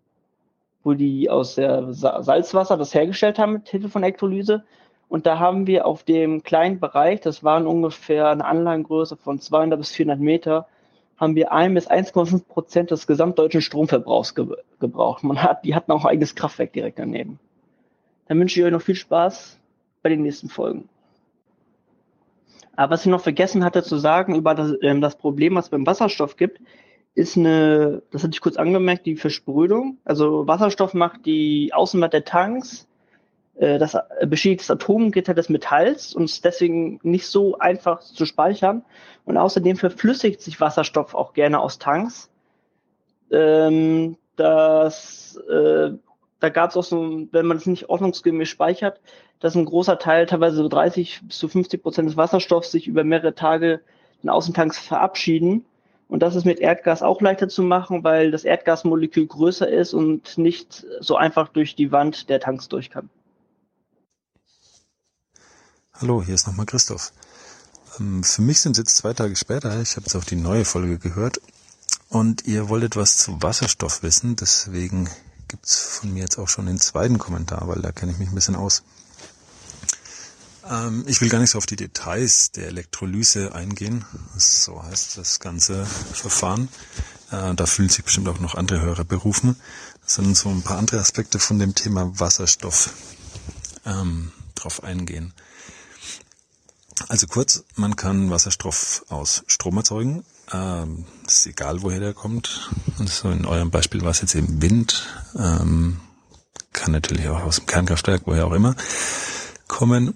wo 0.84 0.94
die 0.94 1.30
aus 1.30 1.54
der 1.54 1.92
Salzwasser 1.92 2.76
das 2.76 2.94
hergestellt 2.94 3.38
haben 3.38 3.52
mit 3.54 3.68
Hilfe 3.68 3.88
von 3.88 4.02
Elektrolyse. 4.02 4.64
Und 5.08 5.26
da 5.26 5.38
haben 5.38 5.66
wir 5.66 5.86
auf 5.86 6.02
dem 6.04 6.42
kleinen 6.42 6.80
Bereich, 6.80 7.20
das 7.20 7.44
waren 7.44 7.66
ungefähr 7.66 8.30
eine 8.30 8.44
Anlagengröße 8.44 9.16
von 9.16 9.38
200 9.38 9.78
bis 9.78 9.90
400 9.92 10.18
Meter, 10.18 10.66
haben 11.22 11.36
wir 11.36 11.52
ein 11.52 11.72
bis 11.72 11.88
1,5 11.88 12.46
Prozent 12.48 12.90
des 12.90 13.06
gesamtdeutschen 13.06 13.62
Stromverbrauchs 13.62 14.34
ge 14.34 14.56
gebraucht. 14.80 15.22
Man 15.22 15.40
hat, 15.40 15.64
die 15.64 15.76
hatten 15.76 15.92
auch 15.92 16.04
ein 16.04 16.10
eigenes 16.10 16.34
Kraftwerk 16.34 16.72
direkt 16.72 16.98
daneben. 16.98 17.38
Dann 18.26 18.40
wünsche 18.40 18.58
ich 18.58 18.66
euch 18.66 18.72
noch 18.72 18.82
viel 18.82 18.96
Spaß 18.96 19.56
bei 20.02 20.08
den 20.08 20.22
nächsten 20.22 20.48
Folgen. 20.48 20.88
Aber 22.74 22.94
was 22.94 23.02
ich 23.02 23.10
noch 23.10 23.20
vergessen 23.20 23.62
hatte 23.62 23.84
zu 23.84 23.98
sagen 23.98 24.34
über 24.34 24.56
das, 24.56 24.72
ähm, 24.82 25.00
das 25.00 25.14
Problem, 25.14 25.54
was 25.54 25.66
es 25.66 25.70
beim 25.70 25.86
Wasserstoff 25.86 26.36
gibt, 26.36 26.60
ist 27.14 27.36
eine, 27.36 28.02
das 28.10 28.24
hatte 28.24 28.32
ich 28.34 28.40
kurz 28.40 28.56
angemerkt, 28.56 29.06
die 29.06 29.14
Versprödung. 29.14 29.98
Also 30.04 30.48
Wasserstoff 30.48 30.92
macht 30.92 31.24
die 31.24 31.72
Außenwand 31.72 32.14
der 32.14 32.24
Tanks 32.24 32.88
das 33.78 33.94
äh, 33.94 34.26
beschädigt 34.26 34.62
das 34.62 34.70
Atomgitter 34.70 35.34
des 35.34 35.48
Metalls 35.48 36.14
und 36.14 36.24
ist 36.24 36.44
deswegen 36.44 36.98
nicht 37.02 37.26
so 37.26 37.58
einfach 37.58 38.00
zu 38.00 38.26
speichern. 38.26 38.84
Und 39.24 39.36
außerdem 39.36 39.76
verflüssigt 39.76 40.40
sich 40.40 40.60
Wasserstoff 40.60 41.14
auch 41.14 41.32
gerne 41.32 41.60
aus 41.60 41.78
Tanks. 41.78 42.30
Ähm, 43.30 44.16
das, 44.36 45.38
äh, 45.48 45.92
da 46.40 46.48
gab 46.48 46.70
es 46.70 46.76
auch 46.76 46.84
so, 46.84 47.26
wenn 47.30 47.46
man 47.46 47.56
es 47.56 47.66
nicht 47.66 47.88
ordnungsgemäß 47.88 48.48
speichert, 48.48 49.00
dass 49.38 49.54
ein 49.54 49.64
großer 49.64 49.98
Teil, 49.98 50.26
teilweise 50.26 50.56
so 50.56 50.68
30 50.68 51.20
bis 51.22 51.38
zu 51.38 51.48
50 51.48 51.82
Prozent 51.82 52.08
des 52.08 52.16
Wasserstoffs 52.16 52.70
sich 52.70 52.88
über 52.88 53.04
mehrere 53.04 53.34
Tage 53.34 53.80
in 54.22 54.28
Außentanks 54.28 54.78
verabschieden. 54.78 55.64
Und 56.08 56.22
das 56.22 56.36
ist 56.36 56.44
mit 56.44 56.60
Erdgas 56.60 57.02
auch 57.02 57.20
leichter 57.20 57.48
zu 57.48 57.62
machen, 57.62 58.04
weil 58.04 58.30
das 58.30 58.44
Erdgasmolekül 58.44 59.26
größer 59.26 59.68
ist 59.68 59.94
und 59.94 60.36
nicht 60.36 60.86
so 61.00 61.16
einfach 61.16 61.48
durch 61.48 61.74
die 61.74 61.90
Wand 61.90 62.28
der 62.28 62.40
Tanks 62.40 62.68
durch 62.68 62.90
kann. 62.90 63.08
Hallo, 66.00 66.22
hier 66.22 66.34
ist 66.34 66.46
nochmal 66.46 66.66
Christoph. 66.66 67.12
Ähm, 68.00 68.24
für 68.24 68.42
mich 68.42 68.60
sind 68.60 68.72
es 68.72 68.78
jetzt 68.78 68.96
zwei 68.96 69.12
Tage 69.12 69.36
später. 69.36 69.80
Ich 69.80 69.94
habe 69.96 70.06
jetzt 70.06 70.16
auch 70.16 70.24
die 70.24 70.36
neue 70.36 70.64
Folge 70.64 70.98
gehört. 70.98 71.40
Und 72.08 72.44
ihr 72.44 72.68
wolltet 72.68 72.96
was 72.96 73.18
zu 73.18 73.40
Wasserstoff 73.40 74.02
wissen. 74.02 74.34
Deswegen 74.34 75.08
gibt's 75.48 75.76
von 75.98 76.12
mir 76.12 76.22
jetzt 76.22 76.38
auch 76.38 76.48
schon 76.48 76.66
den 76.66 76.80
zweiten 76.80 77.18
Kommentar, 77.18 77.68
weil 77.68 77.82
da 77.82 77.92
kenne 77.92 78.10
ich 78.10 78.18
mich 78.18 78.30
ein 78.30 78.34
bisschen 78.34 78.56
aus. 78.56 78.82
Ähm, 80.68 81.04
ich 81.06 81.20
will 81.20 81.28
gar 81.28 81.38
nicht 81.38 81.50
so 81.50 81.58
auf 81.58 81.66
die 81.66 81.76
Details 81.76 82.50
der 82.50 82.68
Elektrolyse 82.68 83.54
eingehen. 83.54 84.04
So 84.36 84.82
heißt 84.82 85.18
das 85.18 85.38
ganze 85.38 85.86
Verfahren. 85.86 86.68
Äh, 87.30 87.54
da 87.54 87.66
fühlen 87.66 87.90
sich 87.90 88.02
bestimmt 88.02 88.28
auch 88.28 88.40
noch 88.40 88.56
andere 88.56 88.80
Hörer 88.80 89.04
berufen. 89.04 89.56
Sondern 90.04 90.34
so 90.34 90.48
ein 90.48 90.62
paar 90.62 90.78
andere 90.78 90.98
Aspekte 91.00 91.38
von 91.38 91.60
dem 91.60 91.76
Thema 91.76 92.18
Wasserstoff 92.18 92.90
ähm, 93.84 94.32
drauf 94.56 94.82
eingehen. 94.82 95.32
Also 97.08 97.26
kurz, 97.26 97.64
man 97.76 97.96
kann 97.96 98.30
Wasserstoff 98.30 99.04
aus 99.08 99.44
Strom 99.46 99.76
erzeugen. 99.76 100.24
Ähm, 100.52 101.06
ist 101.26 101.46
egal, 101.46 101.82
woher 101.82 102.00
der 102.00 102.14
kommt. 102.14 102.70
Also 102.98 103.30
in 103.30 103.46
eurem 103.46 103.70
Beispiel 103.70 104.02
war 104.02 104.10
es 104.10 104.20
jetzt 104.20 104.34
eben 104.34 104.60
Wind. 104.62 105.06
Ähm, 105.36 106.00
kann 106.72 106.92
natürlich 106.92 107.28
auch 107.28 107.42
aus 107.42 107.56
dem 107.56 107.66
Kernkraftwerk, 107.66 108.22
woher 108.26 108.46
auch 108.46 108.52
immer, 108.52 108.74
kommen. 109.68 110.14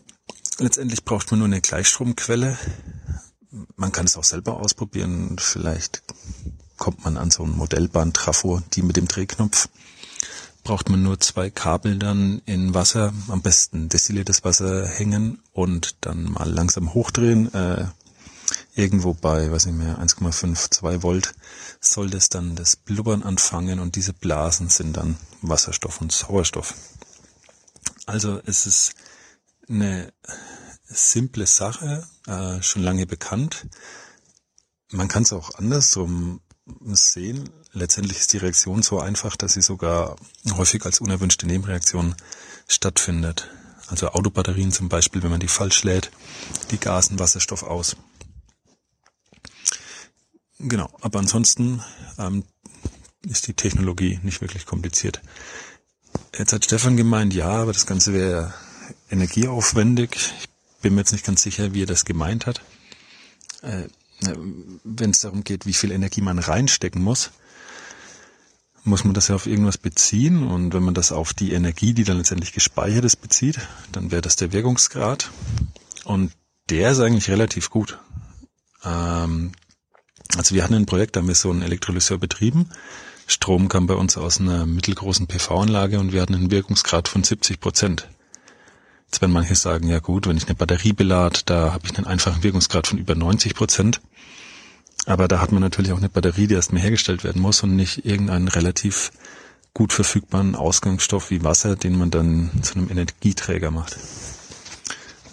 Letztendlich 0.58 1.04
braucht 1.04 1.30
man 1.30 1.40
nur 1.40 1.46
eine 1.46 1.60
Gleichstromquelle. 1.60 2.58
Man 3.76 3.92
kann 3.92 4.06
es 4.06 4.16
auch 4.16 4.24
selber 4.24 4.56
ausprobieren. 4.58 5.36
Vielleicht 5.38 6.02
kommt 6.76 7.04
man 7.04 7.16
an 7.16 7.30
so 7.30 7.42
ein 7.44 7.50
Modellbahn-Trafo, 7.50 8.62
die 8.72 8.82
mit 8.82 8.96
dem 8.96 9.08
Drehknopf 9.08 9.68
braucht 10.66 10.88
man 10.88 11.00
nur 11.00 11.20
zwei 11.20 11.48
Kabel 11.48 11.96
dann 11.96 12.42
in 12.44 12.74
Wasser, 12.74 13.12
am 13.28 13.40
besten 13.40 13.88
destilliertes 13.88 14.42
Wasser 14.42 14.84
hängen 14.84 15.38
und 15.52 15.94
dann 16.00 16.24
mal 16.24 16.50
langsam 16.50 16.92
hochdrehen. 16.92 17.54
Äh, 17.54 17.86
irgendwo 18.74 19.14
bei, 19.14 19.48
weiß 19.48 19.66
nicht 19.66 19.78
mehr, 19.78 20.00
1,5, 20.00 20.72
2 20.72 21.04
Volt 21.04 21.34
soll 21.80 22.10
das 22.10 22.30
dann 22.30 22.56
das 22.56 22.74
Blubbern 22.74 23.22
anfangen 23.22 23.78
und 23.78 23.94
diese 23.94 24.12
Blasen 24.12 24.68
sind 24.68 24.96
dann 24.96 25.16
Wasserstoff 25.40 26.00
und 26.00 26.10
Sauerstoff. 26.10 26.74
Also 28.06 28.40
es 28.44 28.66
ist 28.66 28.94
eine 29.68 30.12
simple 30.82 31.46
Sache, 31.46 32.08
äh, 32.26 32.60
schon 32.60 32.82
lange 32.82 33.06
bekannt. 33.06 33.68
Man 34.90 35.06
kann 35.06 35.22
es 35.22 35.32
auch 35.32 35.54
andersrum 35.54 36.40
sehen. 36.86 37.50
Letztendlich 37.76 38.16
ist 38.16 38.32
die 38.32 38.38
Reaktion 38.38 38.82
so 38.82 39.00
einfach, 39.00 39.36
dass 39.36 39.52
sie 39.52 39.60
sogar 39.60 40.16
häufig 40.50 40.86
als 40.86 40.98
unerwünschte 41.00 41.46
Nebenreaktion 41.46 42.14
stattfindet. 42.66 43.50
Also 43.88 44.08
Autobatterien 44.08 44.72
zum 44.72 44.88
Beispiel, 44.88 45.22
wenn 45.22 45.28
man 45.28 45.40
die 45.40 45.46
falsch 45.46 45.84
lädt, 45.84 46.10
die 46.70 46.78
gasen 46.78 47.18
Wasserstoff 47.18 47.62
aus. 47.62 47.94
Genau, 50.58 50.88
aber 51.02 51.18
ansonsten 51.18 51.82
ähm, 52.16 52.44
ist 53.28 53.46
die 53.46 53.52
Technologie 53.52 54.20
nicht 54.22 54.40
wirklich 54.40 54.64
kompliziert. 54.64 55.20
Jetzt 56.34 56.54
hat 56.54 56.64
Stefan 56.64 56.96
gemeint, 56.96 57.34
ja, 57.34 57.50
aber 57.50 57.74
das 57.74 57.84
Ganze 57.84 58.14
wäre 58.14 58.54
energieaufwendig. 59.10 60.16
Ich 60.40 60.80
bin 60.80 60.94
mir 60.94 61.02
jetzt 61.02 61.12
nicht 61.12 61.26
ganz 61.26 61.42
sicher, 61.42 61.74
wie 61.74 61.82
er 61.82 61.86
das 61.86 62.06
gemeint 62.06 62.46
hat. 62.46 62.62
Äh, 63.60 63.82
wenn 64.82 65.10
es 65.10 65.20
darum 65.20 65.44
geht, 65.44 65.66
wie 65.66 65.74
viel 65.74 65.90
Energie 65.90 66.22
man 66.22 66.38
reinstecken 66.38 67.02
muss, 67.02 67.32
muss 68.86 69.04
man 69.04 69.14
das 69.14 69.28
ja 69.28 69.34
auf 69.34 69.46
irgendwas 69.46 69.78
beziehen. 69.78 70.46
Und 70.46 70.72
wenn 70.72 70.82
man 70.82 70.94
das 70.94 71.12
auf 71.12 71.34
die 71.34 71.52
Energie, 71.52 71.92
die 71.92 72.04
dann 72.04 72.18
letztendlich 72.18 72.52
gespeichert 72.52 73.04
ist, 73.04 73.16
bezieht, 73.16 73.58
dann 73.92 74.10
wäre 74.10 74.22
das 74.22 74.36
der 74.36 74.52
Wirkungsgrad. 74.52 75.30
Und 76.04 76.32
der 76.70 76.92
ist 76.92 77.00
eigentlich 77.00 77.28
relativ 77.28 77.70
gut. 77.70 77.98
Ähm, 78.84 79.52
also 80.36 80.54
wir 80.54 80.64
hatten 80.64 80.74
ein 80.74 80.86
Projekt, 80.86 81.16
da 81.16 81.20
haben 81.20 81.28
wir 81.28 81.34
so 81.34 81.50
einen 81.50 81.62
Elektrolyseur 81.62 82.18
betrieben. 82.18 82.70
Strom 83.26 83.68
kam 83.68 83.86
bei 83.86 83.94
uns 83.94 84.16
aus 84.16 84.40
einer 84.40 84.66
mittelgroßen 84.66 85.26
PV-Anlage 85.26 85.98
und 85.98 86.12
wir 86.12 86.22
hatten 86.22 86.34
einen 86.34 86.50
Wirkungsgrad 86.50 87.08
von 87.08 87.24
70 87.24 87.60
Prozent. 87.60 88.08
Jetzt 89.06 89.20
werden 89.20 89.32
manche 89.32 89.54
sagen, 89.54 89.88
ja 89.88 89.98
gut, 89.98 90.26
wenn 90.26 90.36
ich 90.36 90.46
eine 90.46 90.54
Batterie 90.54 90.92
belade, 90.92 91.40
da 91.44 91.72
habe 91.72 91.86
ich 91.86 91.96
einen 91.96 92.06
einfachen 92.06 92.42
Wirkungsgrad 92.42 92.86
von 92.86 92.98
über 92.98 93.14
90 93.14 93.54
Prozent. 93.54 94.00
Aber 95.06 95.28
da 95.28 95.40
hat 95.40 95.52
man 95.52 95.62
natürlich 95.62 95.92
auch 95.92 95.98
eine 95.98 96.08
Batterie, 96.08 96.48
die 96.48 96.54
erstmal 96.54 96.82
hergestellt 96.82 97.24
werden 97.24 97.40
muss 97.40 97.62
und 97.62 97.76
nicht 97.76 98.04
irgendeinen 98.04 98.48
relativ 98.48 99.12
gut 99.72 99.92
verfügbaren 99.92 100.56
Ausgangsstoff 100.56 101.30
wie 101.30 101.44
Wasser, 101.44 101.76
den 101.76 101.96
man 101.96 102.10
dann 102.10 102.50
zu 102.62 102.74
einem 102.74 102.90
Energieträger 102.90 103.70
macht. 103.70 103.96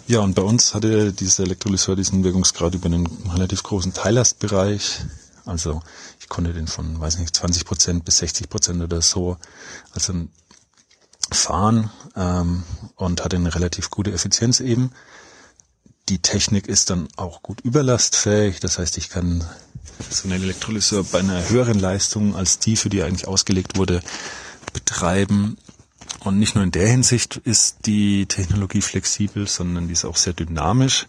Ja, 0.06 0.20
und 0.20 0.34
bei 0.34 0.42
uns 0.42 0.74
hatte 0.74 1.12
dieser 1.12 1.44
Elektrolyseur 1.44 1.96
diesen 1.96 2.22
Wirkungsgrad 2.24 2.74
über 2.74 2.86
einen 2.86 3.06
relativ 3.06 3.62
großen 3.62 3.94
Teillastbereich. 3.94 5.00
Also 5.46 5.82
ich 6.20 6.28
konnte 6.28 6.52
den 6.52 6.66
von, 6.66 7.00
weiß 7.00 7.18
nicht, 7.18 7.34
20 7.34 7.64
Prozent 7.64 8.04
bis 8.04 8.18
60 8.18 8.48
Prozent 8.48 8.82
oder 8.82 9.00
so, 9.00 9.38
also 9.92 10.12
fahren 11.32 11.90
ähm, 12.14 12.64
und 12.96 13.24
hatte 13.24 13.36
eine 13.36 13.54
relativ 13.54 13.90
gute 13.90 14.12
Effizienz 14.12 14.60
eben. 14.60 14.92
Die 16.10 16.18
Technik 16.18 16.68
ist 16.68 16.90
dann 16.90 17.08
auch 17.16 17.42
gut 17.42 17.62
überlastfähig, 17.62 18.60
das 18.60 18.78
heißt, 18.78 18.98
ich 18.98 19.08
kann 19.08 19.48
so 20.10 20.28
einen 20.28 20.42
Elektrolyseur 20.42 21.04
bei 21.04 21.20
einer 21.20 21.48
höheren 21.48 21.78
Leistung 21.78 22.34
als 22.36 22.58
die, 22.58 22.76
für 22.76 22.88
die 22.88 23.02
eigentlich 23.02 23.28
ausgelegt 23.28 23.76
wurde, 23.76 24.02
betreiben. 24.72 25.56
Und 26.20 26.38
nicht 26.38 26.54
nur 26.54 26.64
in 26.64 26.70
der 26.70 26.88
Hinsicht 26.88 27.36
ist 27.44 27.86
die 27.86 28.26
Technologie 28.26 28.80
flexibel, 28.80 29.46
sondern 29.46 29.88
die 29.88 29.92
ist 29.92 30.04
auch 30.04 30.16
sehr 30.16 30.32
dynamisch. 30.32 31.06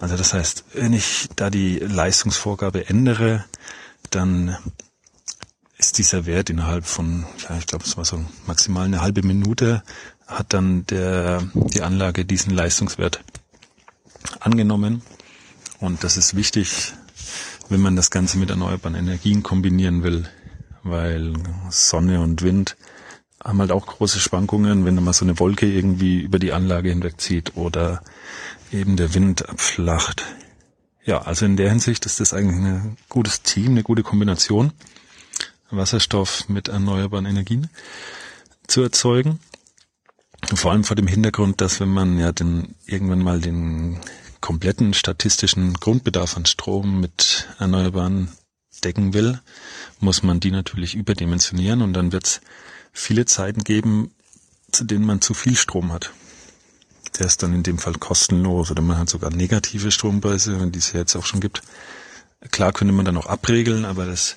Also 0.00 0.16
das 0.16 0.32
heißt, 0.32 0.64
wenn 0.74 0.92
ich 0.92 1.28
da 1.34 1.50
die 1.50 1.78
Leistungsvorgabe 1.78 2.88
ändere, 2.88 3.44
dann 4.10 4.56
ist 5.76 5.98
dieser 5.98 6.26
Wert 6.26 6.50
innerhalb 6.50 6.86
von, 6.86 7.24
ja, 7.48 7.56
ich 7.56 7.66
glaube, 7.66 7.84
es 7.84 7.96
war 7.96 8.04
so 8.04 8.24
maximal 8.46 8.84
eine 8.84 9.00
halbe 9.00 9.22
Minute, 9.22 9.82
hat 10.26 10.52
dann 10.52 10.86
der, 10.86 11.48
die 11.54 11.82
Anlage 11.82 12.24
diesen 12.24 12.52
Leistungswert 12.52 13.20
angenommen. 14.40 15.02
Und 15.80 16.04
das 16.04 16.16
ist 16.16 16.34
wichtig, 16.34 16.92
wenn 17.68 17.80
man 17.80 17.96
das 17.96 18.10
Ganze 18.10 18.38
mit 18.38 18.50
erneuerbaren 18.50 18.96
Energien 18.96 19.42
kombinieren 19.42 20.02
will, 20.02 20.28
weil 20.82 21.34
Sonne 21.70 22.20
und 22.20 22.42
Wind 22.42 22.76
haben 23.42 23.60
halt 23.60 23.70
auch 23.70 23.86
große 23.86 24.20
Schwankungen, 24.20 24.84
wenn 24.84 24.96
da 24.96 25.00
mal 25.00 25.12
so 25.12 25.24
eine 25.24 25.38
Wolke 25.38 25.66
irgendwie 25.66 26.20
über 26.20 26.38
die 26.38 26.52
Anlage 26.52 26.88
hinwegzieht 26.88 27.56
oder 27.56 28.02
eben 28.72 28.96
der 28.96 29.14
Wind 29.14 29.48
abflacht. 29.48 30.24
Ja, 31.04 31.22
also 31.22 31.46
in 31.46 31.56
der 31.56 31.70
Hinsicht 31.70 32.04
ist 32.04 32.20
das 32.20 32.34
eigentlich 32.34 32.58
ein 32.58 32.96
gutes 33.08 33.42
Team, 33.42 33.70
eine 33.70 33.82
gute 33.82 34.02
Kombination, 34.02 34.72
Wasserstoff 35.70 36.48
mit 36.48 36.68
erneuerbaren 36.68 37.26
Energien 37.26 37.70
zu 38.66 38.82
erzeugen. 38.82 39.38
Vor 40.54 40.72
allem 40.72 40.84
vor 40.84 40.96
dem 40.96 41.06
Hintergrund, 41.06 41.60
dass 41.60 41.80
wenn 41.80 41.88
man 41.88 42.18
ja 42.18 42.32
den, 42.32 42.74
irgendwann 42.86 43.22
mal 43.22 43.40
den 43.40 44.00
kompletten 44.40 44.94
statistischen 44.94 45.74
Grundbedarf 45.74 46.36
an 46.36 46.46
Strom 46.46 47.00
mit 47.00 47.48
Erneuerbaren 47.58 48.30
decken 48.84 49.12
will, 49.14 49.40
muss 50.00 50.22
man 50.22 50.40
die 50.40 50.50
natürlich 50.50 50.94
überdimensionieren 50.94 51.82
und 51.82 51.92
dann 51.92 52.12
wird 52.12 52.26
es 52.26 52.40
viele 52.92 53.26
Zeiten 53.26 53.64
geben, 53.64 54.12
zu 54.70 54.84
denen 54.84 55.04
man 55.04 55.20
zu 55.20 55.34
viel 55.34 55.56
Strom 55.56 55.92
hat. 55.92 56.12
Der 57.18 57.26
ist 57.26 57.42
dann 57.42 57.54
in 57.54 57.62
dem 57.62 57.78
Fall 57.78 57.94
kostenlos 57.94 58.70
oder 58.70 58.82
man 58.82 58.98
hat 58.98 59.08
sogar 59.08 59.30
negative 59.30 59.90
Strompreise, 59.90 60.60
wenn 60.60 60.72
die 60.72 60.78
es 60.78 60.92
ja 60.92 61.00
jetzt 61.00 61.16
auch 61.16 61.26
schon 61.26 61.40
gibt. 61.40 61.62
Klar 62.50 62.72
könnte 62.72 62.94
man 62.94 63.04
dann 63.04 63.16
auch 63.16 63.26
abregeln, 63.26 63.84
aber 63.84 64.06
das 64.06 64.36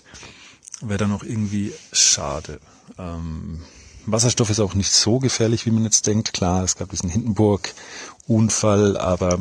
wäre 0.81 0.97
dann 0.97 1.11
auch 1.11 1.23
irgendwie 1.23 1.73
schade. 1.91 2.59
Ähm, 2.97 3.61
Wasserstoff 4.05 4.49
ist 4.49 4.59
auch 4.59 4.73
nicht 4.73 4.91
so 4.91 5.19
gefährlich, 5.19 5.65
wie 5.65 5.71
man 5.71 5.83
jetzt 5.83 6.07
denkt. 6.07 6.33
Klar, 6.33 6.63
es 6.63 6.75
gab 6.75 6.89
diesen 6.89 7.09
Hindenburg-Unfall, 7.09 8.97
aber 8.97 9.39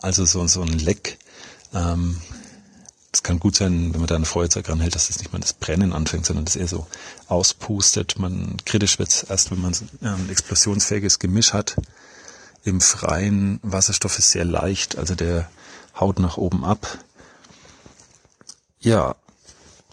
also 0.00 0.24
so, 0.24 0.46
so 0.46 0.62
ein 0.62 0.78
Leck, 0.78 1.18
ähm, 1.74 2.20
es 3.12 3.22
kann 3.22 3.38
gut 3.38 3.56
sein, 3.56 3.92
wenn 3.92 4.00
man 4.00 4.06
da 4.06 4.16
eine 4.16 4.24
Feuerzeug 4.24 4.68
ranhält, 4.70 4.94
dass 4.94 5.08
das 5.08 5.18
nicht 5.18 5.32
mal 5.32 5.38
das 5.38 5.52
Brennen 5.52 5.92
anfängt, 5.92 6.24
sondern 6.24 6.46
das 6.46 6.56
eher 6.56 6.66
so 6.66 6.86
auspustet. 7.28 8.18
Man 8.18 8.56
kritisch 8.64 8.98
wird 8.98 9.26
erst, 9.28 9.50
wenn 9.50 9.60
man 9.60 9.74
ein 10.00 10.30
explosionsfähiges 10.30 11.18
Gemisch 11.18 11.52
hat. 11.52 11.76
Im 12.64 12.80
freien 12.80 13.60
Wasserstoff 13.62 14.18
ist 14.18 14.30
sehr 14.30 14.46
leicht, 14.46 14.96
also 14.96 15.14
der 15.14 15.50
haut 15.98 16.20
nach 16.20 16.38
oben 16.38 16.64
ab. 16.64 16.86
Ja, 18.80 19.14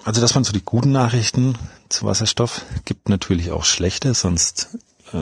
also 0.05 0.21
das 0.21 0.33
waren 0.33 0.45
so 0.45 0.53
die 0.53 0.63
guten 0.63 0.93
Nachrichten 0.93 1.57
zu 1.89 2.05
Wasserstoff. 2.05 2.61
Gibt 2.85 3.09
natürlich 3.09 3.51
auch 3.51 3.65
schlechte, 3.65 4.13
sonst 4.13 4.69
äh, 5.11 5.17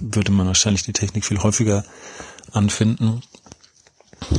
würde 0.00 0.32
man 0.32 0.46
wahrscheinlich 0.46 0.84
die 0.84 0.94
Technik 0.94 1.26
viel 1.26 1.42
häufiger 1.42 1.84
anfinden. 2.52 3.20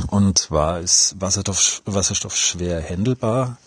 Und 0.08 0.38
zwar 0.38 0.80
ist 0.80 1.16
Wasserstoff, 1.18 1.82
Wasserstoff 1.84 2.36
schwer 2.36 2.80
händelbar. 2.80 3.58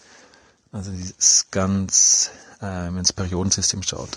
Also 0.72 0.92
ist 0.92 1.52
ganz, 1.52 2.32
äh, 2.60 2.66
wenn 2.66 2.98
ins 2.98 3.14
Periodensystem 3.14 3.84
schaut. 3.84 4.10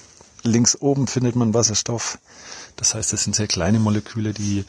Links 0.42 0.80
oben 0.80 1.06
findet 1.06 1.36
man 1.36 1.54
Wasserstoff. 1.54 2.18
Das 2.76 2.94
heißt, 2.94 3.12
das 3.12 3.24
sind 3.24 3.34
sehr 3.34 3.46
kleine 3.46 3.78
Moleküle, 3.78 4.32
die 4.32 4.64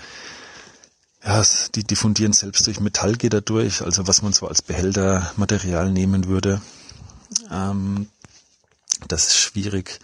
ja, 1.24 1.44
die 1.74 1.84
diffundieren 1.84 2.34
selbst 2.34 2.68
durch 2.68 2.80
Metallgitter 2.80 3.42
durch, 3.42 3.82
also 3.82 4.08
was 4.08 4.22
man 4.22 4.32
so 4.32 4.48
als 4.48 4.62
Behältermaterial 4.62 5.90
nehmen 5.92 6.28
würde. 6.28 6.62
Ähm, 7.52 8.10
das 9.08 9.28
ist 9.28 9.38
schwierig. 9.38 10.00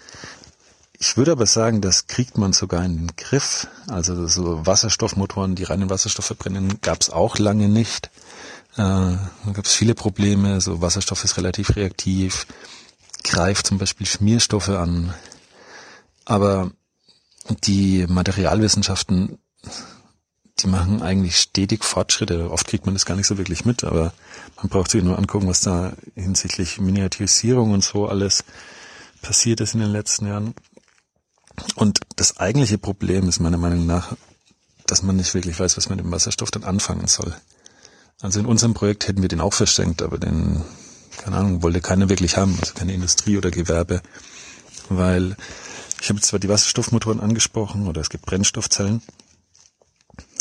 Ich 1.03 1.17
würde 1.17 1.31
aber 1.31 1.47
sagen, 1.47 1.81
das 1.81 2.05
kriegt 2.05 2.37
man 2.37 2.53
sogar 2.53 2.85
in 2.85 2.95
den 2.95 3.15
Griff. 3.17 3.65
Also 3.87 4.27
so 4.27 4.67
Wasserstoffmotoren, 4.67 5.55
die 5.55 5.63
reinen 5.63 5.89
Wasserstoff 5.89 6.25
verbrennen, 6.25 6.79
gab 6.81 7.01
es 7.01 7.09
auch 7.09 7.39
lange 7.39 7.67
nicht. 7.69 8.11
Äh, 8.75 8.77
da 8.77 9.51
gab 9.51 9.65
es 9.65 9.73
viele 9.73 9.95
Probleme. 9.95 10.61
So 10.61 10.79
Wasserstoff 10.79 11.23
ist 11.23 11.37
relativ 11.37 11.75
reaktiv, 11.75 12.45
greift 13.23 13.65
zum 13.65 13.79
Beispiel 13.79 14.05
Schmierstoffe 14.05 14.69
an. 14.69 15.11
Aber 16.25 16.69
die 17.63 18.05
Materialwissenschaften, 18.07 19.39
die 20.59 20.67
machen 20.67 21.01
eigentlich 21.01 21.39
stetig 21.39 21.83
Fortschritte. 21.83 22.51
Oft 22.51 22.67
kriegt 22.67 22.85
man 22.85 22.93
das 22.93 23.07
gar 23.07 23.15
nicht 23.15 23.25
so 23.25 23.39
wirklich 23.39 23.65
mit, 23.65 23.83
aber 23.83 24.13
man 24.57 24.69
braucht 24.69 24.91
sich 24.91 25.03
nur 25.03 25.17
angucken, 25.17 25.47
was 25.47 25.61
da 25.61 25.93
hinsichtlich 26.13 26.79
Miniaturisierung 26.79 27.71
und 27.71 27.83
so 27.83 28.05
alles 28.07 28.43
passiert 29.23 29.61
ist 29.61 29.73
in 29.73 29.79
den 29.79 29.91
letzten 29.91 30.27
Jahren. 30.27 30.53
Und 31.75 31.99
das 32.15 32.37
eigentliche 32.37 32.77
Problem 32.77 33.27
ist 33.27 33.39
meiner 33.39 33.57
Meinung 33.57 33.85
nach, 33.85 34.15
dass 34.85 35.03
man 35.03 35.15
nicht 35.15 35.33
wirklich 35.33 35.59
weiß, 35.59 35.77
was 35.77 35.89
man 35.89 35.97
mit 35.97 36.05
dem 36.05 36.11
Wasserstoff 36.11 36.51
dann 36.51 36.63
anfangen 36.63 37.07
soll. 37.07 37.35
Also 38.21 38.39
in 38.39 38.45
unserem 38.45 38.73
Projekt 38.73 39.07
hätten 39.07 39.21
wir 39.21 39.29
den 39.29 39.41
auch 39.41 39.53
verschenkt, 39.53 40.01
aber 40.01 40.17
den, 40.17 40.63
keine 41.17 41.37
Ahnung, 41.37 41.63
wollte 41.63 41.81
keiner 41.81 42.09
wirklich 42.09 42.37
haben, 42.37 42.57
also 42.59 42.73
keine 42.73 42.93
Industrie 42.93 43.37
oder 43.37 43.51
Gewerbe, 43.51 44.01
weil 44.89 45.35
ich 46.01 46.09
habe 46.09 46.21
zwar 46.21 46.39
die 46.39 46.49
Wasserstoffmotoren 46.49 47.19
angesprochen 47.19 47.87
oder 47.87 48.01
es 48.01 48.09
gibt 48.09 48.25
Brennstoffzellen, 48.25 49.01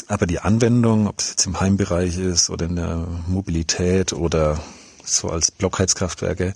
aber 0.09 0.27
die 0.27 0.41
Anwendung, 0.41 1.07
ob 1.07 1.21
es 1.21 1.31
jetzt 1.31 1.47
im 1.47 1.61
Heimbereich 1.61 2.19
ist 2.19 2.51
oder 2.51 2.67
in 2.67 2.77
der 2.77 3.07
Mobilität 3.29 4.13
oder 4.13 4.61
so 5.05 5.31
als 5.31 5.51
Blockheizkraftwerke, 5.51 6.55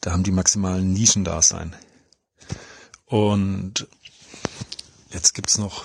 da 0.00 0.12
haben 0.12 0.22
die 0.22 0.32
maximalen 0.32 0.92
Nischen 0.92 1.24
da 1.24 1.40
sein. 1.42 1.74
Und 3.12 3.86
jetzt 5.10 5.34
gibt's 5.34 5.58
noch 5.58 5.84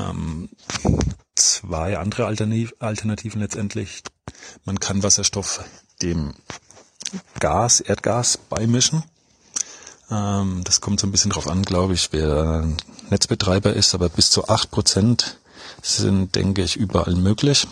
ähm, 0.00 0.48
zwei 1.34 1.98
andere 1.98 2.24
Alternativ 2.24 2.72
Alternativen 2.78 3.42
letztendlich. 3.42 4.02
Man 4.64 4.80
kann 4.80 5.02
Wasserstoff 5.02 5.62
dem 6.00 6.32
Gas, 7.40 7.80
Erdgas 7.80 8.38
beimischen. 8.38 9.04
Ähm, 10.10 10.62
das 10.64 10.80
kommt 10.80 10.98
so 10.98 11.06
ein 11.06 11.12
bisschen 11.12 11.32
drauf 11.32 11.46
an, 11.46 11.60
glaube 11.60 11.92
ich, 11.92 12.10
wer 12.12 12.66
Netzbetreiber 13.10 13.74
ist, 13.74 13.94
aber 13.94 14.08
bis 14.08 14.30
zu 14.30 14.48
acht 14.48 14.70
Prozent 14.70 15.40
sind, 15.82 16.34
denke 16.36 16.62
ich, 16.62 16.76
überall 16.76 17.16
möglich. 17.16 17.66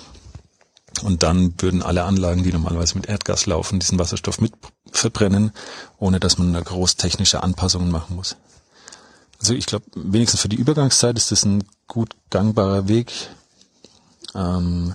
Und 1.02 1.22
dann 1.22 1.54
würden 1.56 1.82
alle 1.82 2.04
Anlagen, 2.04 2.42
die 2.42 2.52
normalerweise 2.52 2.96
mit 2.96 3.06
Erdgas 3.08 3.46
laufen, 3.46 3.80
diesen 3.80 3.98
Wasserstoff 3.98 4.42
mit 4.42 4.52
verbrennen, 4.92 5.52
ohne 5.96 6.20
dass 6.20 6.36
man 6.36 6.52
da 6.52 6.60
groß 6.60 6.96
technische 6.96 7.42
Anpassungen 7.42 7.90
machen 7.90 8.14
muss. 8.14 8.36
Also 9.40 9.54
ich 9.54 9.66
glaube, 9.66 9.86
wenigstens 9.94 10.42
für 10.42 10.50
die 10.50 10.56
Übergangszeit 10.56 11.16
ist 11.16 11.32
das 11.32 11.44
ein 11.44 11.64
gut 11.88 12.14
gangbarer 12.28 12.88
Weg. 12.88 13.10
Ähm 14.34 14.94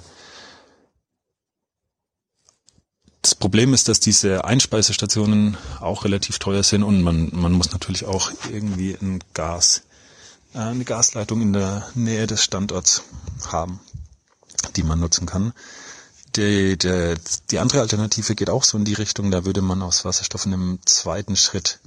das 3.23 3.33
Problem 3.33 3.73
ist, 3.73 3.87
dass 3.87 3.99
diese 3.99 4.45
Einspeisestationen 4.45 5.57
auch 5.79 6.05
relativ 6.05 6.37
teuer 6.37 6.61
sind 6.61 6.83
und 6.83 7.01
man, 7.01 7.31
man 7.33 7.53
muss 7.53 7.71
natürlich 7.71 8.05
auch 8.05 8.31
irgendwie 8.51 8.95
ein 9.01 9.23
Gas, 9.33 9.81
äh, 10.53 10.59
eine 10.59 10.85
Gasleitung 10.85 11.41
in 11.41 11.53
der 11.53 11.89
Nähe 11.95 12.27
des 12.27 12.43
Standorts 12.43 13.01
haben, 13.47 13.79
die 14.75 14.83
man 14.83 14.99
nutzen 14.99 15.25
kann. 15.25 15.53
Die, 16.35 16.77
die, 16.77 17.15
die 17.49 17.59
andere 17.59 17.81
Alternative 17.81 18.35
geht 18.35 18.51
auch 18.51 18.63
so 18.63 18.77
in 18.77 18.85
die 18.85 18.93
Richtung, 18.93 19.31
da 19.31 19.43
würde 19.43 19.63
man 19.63 19.81
aus 19.81 20.05
Wasserstoff 20.05 20.45
in 20.45 20.53
einem 20.53 20.79
zweiten 20.85 21.35
Schritt 21.35 21.79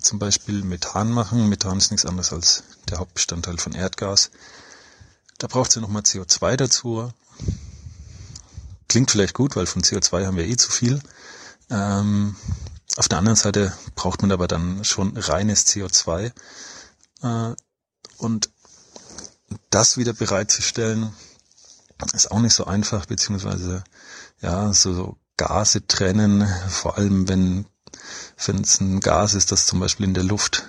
zum 0.00 0.18
Beispiel 0.18 0.62
Methan 0.62 1.10
machen. 1.10 1.48
Methan 1.48 1.78
ist 1.78 1.90
nichts 1.90 2.06
anderes 2.06 2.32
als 2.32 2.64
der 2.88 2.98
Hauptbestandteil 2.98 3.58
von 3.58 3.72
Erdgas. 3.72 4.30
Da 5.38 5.46
braucht 5.46 5.74
ja 5.74 5.80
nochmal 5.80 6.02
CO2 6.02 6.56
dazu. 6.56 7.12
Klingt 8.88 9.10
vielleicht 9.10 9.34
gut, 9.34 9.56
weil 9.56 9.66
von 9.66 9.82
CO2 9.82 10.26
haben 10.26 10.36
wir 10.36 10.46
eh 10.46 10.56
zu 10.56 10.70
viel. 10.70 11.00
Ähm, 11.70 12.36
auf 12.96 13.08
der 13.08 13.18
anderen 13.18 13.36
Seite 13.36 13.72
braucht 13.94 14.22
man 14.22 14.32
aber 14.32 14.48
dann 14.48 14.84
schon 14.84 15.16
reines 15.16 15.66
CO2. 15.66 16.32
Äh, 17.22 17.54
und 18.16 18.50
das 19.70 19.96
wieder 19.96 20.12
bereitzustellen, 20.12 21.12
ist 22.12 22.30
auch 22.30 22.40
nicht 22.40 22.54
so 22.54 22.64
einfach, 22.64 23.06
beziehungsweise 23.06 23.84
ja, 24.40 24.72
so, 24.72 24.94
so 24.94 25.16
Gase 25.36 25.86
trennen, 25.86 26.48
vor 26.68 26.96
allem 26.96 27.28
wenn 27.28 27.66
wenn 28.46 28.60
es 28.60 28.80
ein 28.80 29.00
Gas 29.00 29.34
ist, 29.34 29.52
das 29.52 29.66
zum 29.66 29.80
Beispiel 29.80 30.06
in 30.06 30.14
der 30.14 30.24
Luft 30.24 30.66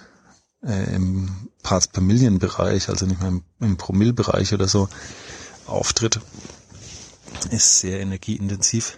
äh, 0.64 0.96
im 0.96 1.50
Parts 1.64 1.88
per 1.88 2.02
Million 2.02 2.40
Bereich, 2.40 2.90
also 2.90 3.06
nicht 3.06 3.20
mehr 3.20 3.30
im, 3.30 3.44
im 3.60 3.78
Promillbereich 3.78 4.54
oder 4.54 4.68
so, 4.68 4.90
auftritt, 5.66 6.20
ist 7.52 7.80
sehr 7.80 8.00
energieintensiv. 8.00 8.98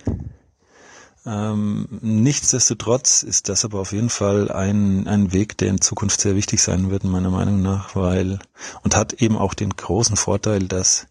Ähm, 1.24 1.88
nichtsdestotrotz 2.02 3.22
ist 3.22 3.48
das 3.48 3.64
aber 3.64 3.80
auf 3.80 3.92
jeden 3.92 4.10
Fall 4.10 4.52
ein, 4.52 5.08
ein 5.08 5.32
Weg, 5.34 5.56
der 5.58 5.70
in 5.70 5.80
Zukunft 5.80 6.20
sehr 6.20 6.36
wichtig 6.36 6.64
sein 6.64 6.90
wird, 6.90 7.04
meiner 7.04 7.30
Meinung 7.30 7.62
nach, 7.62 7.96
weil, 7.96 8.40
und 8.84 8.96
hat 8.96 9.14
eben 9.14 9.38
auch 9.38 9.54
den 9.54 9.70
großen 9.70 10.18
Vorteil, 10.18 10.68
dass 10.68 11.08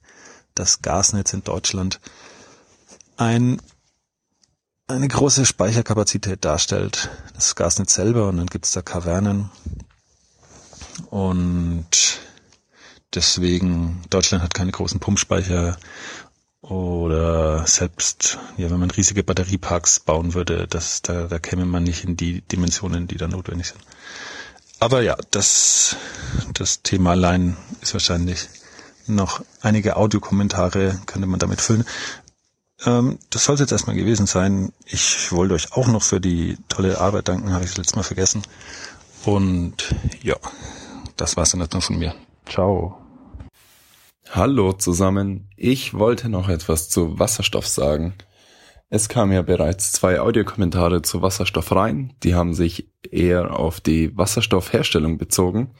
das 0.54 0.82
Gasnetz 0.82 1.32
in 1.32 1.44
Deutschland 1.44 2.00
ein, 3.16 3.62
eine 4.90 5.08
große 5.08 5.46
Speicherkapazität 5.46 6.44
darstellt. 6.44 7.10
Das 7.34 7.54
Gasnetz 7.54 7.94
selber 7.94 8.28
und 8.28 8.36
dann 8.36 8.46
gibt's 8.46 8.72
da 8.72 8.82
Kavernen. 8.82 9.50
Und 11.10 12.20
deswegen, 13.14 14.02
Deutschland 14.10 14.42
hat 14.44 14.54
keine 14.54 14.72
großen 14.72 15.00
Pumpspeicher 15.00 15.78
oder 16.60 17.66
selbst, 17.66 18.38
ja, 18.56 18.70
wenn 18.70 18.78
man 18.78 18.90
riesige 18.90 19.22
Batterieparks 19.24 20.00
bauen 20.00 20.34
würde, 20.34 20.66
das, 20.68 21.02
da, 21.02 21.26
da 21.26 21.38
käme 21.38 21.64
man 21.64 21.82
nicht 21.82 22.04
in 22.04 22.16
die 22.16 22.42
Dimensionen, 22.42 23.08
die 23.08 23.16
da 23.16 23.28
notwendig 23.28 23.68
sind. 23.68 23.80
Aber 24.78 25.02
ja, 25.02 25.16
das, 25.30 25.96
das 26.52 26.82
Thema 26.82 27.10
allein 27.10 27.56
ist 27.80 27.94
wahrscheinlich 27.94 28.48
noch 29.06 29.42
einige 29.60 29.96
Audiokommentare 29.96 31.00
könnte 31.06 31.26
man 31.26 31.40
damit 31.40 31.60
füllen. 31.60 31.84
Ähm, 32.84 33.18
das 33.30 33.44
soll 33.44 33.54
es 33.54 33.60
jetzt 33.60 33.72
erstmal 33.72 33.96
gewesen 33.96 34.26
sein. 34.26 34.72
Ich 34.86 35.32
wollte 35.32 35.54
euch 35.54 35.72
auch 35.72 35.88
noch 35.88 36.02
für 36.02 36.20
die 36.20 36.56
tolle 36.68 37.00
Arbeit 37.00 37.28
danken, 37.28 37.52
habe 37.52 37.64
ich 37.64 37.70
das 37.70 37.78
letzte 37.78 37.96
Mal 37.96 38.02
vergessen. 38.02 38.42
Und 39.24 39.94
ja, 40.22 40.36
das 41.16 41.36
war's 41.36 41.50
dann 41.50 41.60
erstmal 41.60 41.82
von 41.82 41.98
mir. 41.98 42.14
Ciao. 42.46 42.96
Hallo 44.30 44.72
zusammen. 44.72 45.48
Ich 45.56 45.94
wollte 45.94 46.28
noch 46.28 46.48
etwas 46.48 46.88
zu 46.88 47.18
Wasserstoff 47.18 47.66
sagen. 47.66 48.14
Es 48.88 49.08
kamen 49.08 49.32
ja 49.32 49.42
bereits 49.42 49.92
zwei 49.92 50.20
Audiokommentare 50.20 51.02
zu 51.02 51.22
Wasserstoff 51.22 51.72
rein. 51.72 52.14
Die 52.22 52.34
haben 52.34 52.54
sich 52.54 52.88
eher 53.08 53.58
auf 53.58 53.80
die 53.80 54.16
Wasserstoffherstellung 54.16 55.18
bezogen. 55.18 55.70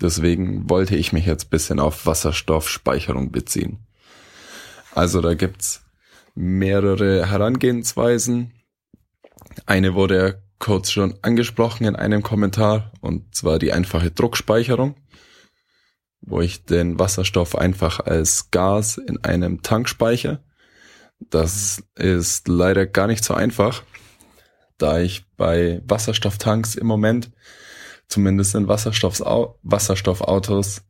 Deswegen 0.00 0.70
wollte 0.70 0.96
ich 0.96 1.12
mich 1.12 1.26
jetzt 1.26 1.50
bisschen 1.50 1.80
auf 1.80 2.06
Wasserstoffspeicherung 2.06 3.30
beziehen. 3.30 3.78
Also 4.94 5.20
da 5.20 5.34
gibt's 5.34 5.82
mehrere 6.34 7.28
Herangehensweisen. 7.28 8.52
Eine 9.66 9.94
wurde 9.94 10.16
ja 10.16 10.34
kurz 10.58 10.90
schon 10.90 11.18
angesprochen 11.22 11.86
in 11.86 11.96
einem 11.96 12.22
Kommentar, 12.22 12.92
und 13.00 13.34
zwar 13.34 13.58
die 13.58 13.72
einfache 13.72 14.10
Druckspeicherung, 14.10 14.94
wo 16.20 16.40
ich 16.40 16.64
den 16.64 16.98
Wasserstoff 16.98 17.56
einfach 17.56 18.00
als 18.00 18.50
Gas 18.50 18.98
in 18.98 19.24
einem 19.24 19.62
Tank 19.62 19.88
speichere. 19.88 20.42
Das 21.18 21.82
ist 21.96 22.48
leider 22.48 22.86
gar 22.86 23.06
nicht 23.06 23.24
so 23.24 23.34
einfach, 23.34 23.82
da 24.78 25.00
ich 25.00 25.26
bei 25.36 25.82
Wasserstofftanks 25.84 26.74
im 26.74 26.86
Moment 26.86 27.30
zumindest 28.06 28.54
in 28.54 28.68
Wasserstoffautos, 28.68 30.82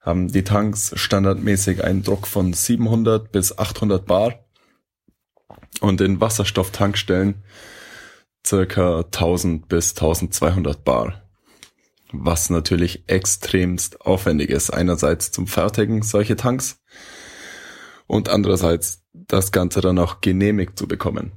haben 0.00 0.28
die 0.28 0.44
Tanks 0.44 0.92
standardmäßig 0.94 1.84
einen 1.84 2.02
Druck 2.02 2.26
von 2.26 2.52
700 2.52 3.32
bis 3.32 3.58
800 3.58 4.06
Bar 4.06 4.44
und 5.80 6.00
in 6.00 6.20
Wasserstofftankstellen 6.20 7.42
circa 8.46 9.00
1000 9.00 9.68
bis 9.68 9.90
1200 9.90 10.84
Bar. 10.84 11.22
Was 12.12 12.48
natürlich 12.48 13.04
extremst 13.06 14.00
aufwendig 14.00 14.50
ist. 14.50 14.70
Einerseits 14.70 15.30
zum 15.30 15.46
Fertigen 15.46 16.02
solche 16.02 16.36
Tanks 16.36 16.80
und 18.06 18.28
andererseits 18.28 19.04
das 19.12 19.52
Ganze 19.52 19.80
dann 19.80 19.98
auch 19.98 20.20
genehmigt 20.20 20.78
zu 20.78 20.88
bekommen. 20.88 21.32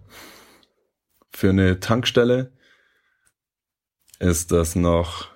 Für 1.32 1.50
eine 1.50 1.80
Tankstelle 1.80 2.54
ist 4.20 4.52
das 4.52 4.76
noch 4.76 5.28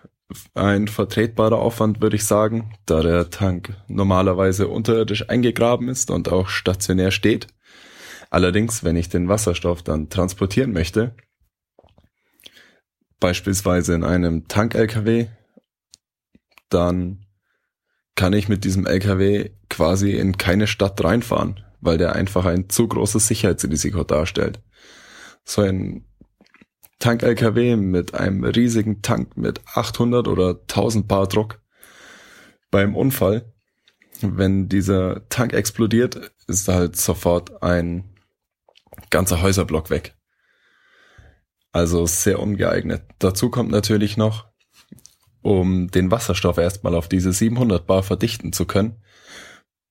ein 0.54 0.88
vertretbarer 0.88 1.60
Aufwand, 1.60 2.02
würde 2.02 2.16
ich 2.16 2.26
sagen, 2.26 2.74
da 2.86 3.02
der 3.02 3.30
Tank 3.30 3.76
normalerweise 3.88 4.68
unterirdisch 4.68 5.30
eingegraben 5.30 5.90
ist 5.90 6.10
und 6.10 6.30
auch 6.30 6.48
stationär 6.48 7.12
steht. 7.12 7.48
Allerdings, 8.36 8.84
wenn 8.84 8.98
ich 8.98 9.08
den 9.08 9.30
Wasserstoff 9.30 9.82
dann 9.82 10.10
transportieren 10.10 10.74
möchte, 10.74 11.16
beispielsweise 13.22 13.94
in 13.94 14.04
einem 14.04 14.50
Tank-LKW, 14.50 15.28
dann 16.68 17.26
kann 18.16 18.34
ich 18.34 18.50
mit 18.50 18.66
diesem 18.66 18.88
LKW 18.88 19.52
quasi 19.70 20.12
in 20.18 20.38
keine 20.38 20.68
Stadt 20.68 21.02
reinfahren, 21.02 21.64
weil 21.80 21.98
der 21.98 22.12
einfach 22.12 22.44
ein 22.44 22.68
zu 22.68 22.90
großes 22.90 23.26
Sicherheitsrisiko 23.26 24.04
darstellt. 24.04 24.60
So 25.46 25.62
ein 25.62 26.04
Tank-LKW 27.00 27.78
mit 27.78 28.16
einem 28.16 28.44
riesigen 28.44 29.02
Tank 29.02 29.38
mit 29.38 29.62
800 29.76 30.28
oder 30.28 30.60
1000 30.60 31.08
Bar 31.08 31.28
Druck. 31.28 31.62
Beim 32.70 32.98
Unfall, 32.98 33.54
wenn 34.20 34.68
dieser 34.68 35.26
Tank 35.30 35.54
explodiert, 35.54 36.34
ist 36.48 36.68
halt 36.68 36.98
sofort 36.98 37.64
ein 37.64 38.12
ganzer 39.10 39.42
Häuserblock 39.42 39.90
weg. 39.90 40.16
Also 41.72 42.06
sehr 42.06 42.40
ungeeignet. 42.40 43.04
Dazu 43.20 43.50
kommt 43.50 43.72
natürlich 43.72 44.18
noch, 44.18 44.48
um 45.42 45.90
den 45.92 46.10
Wasserstoff 46.10 46.58
erstmal 46.58 46.96
auf 46.96 47.10
diese 47.10 47.34
700 47.34 47.86
Bar 47.86 48.04
verdichten 48.04 48.54
zu 48.54 48.66
können, 48.66 49.04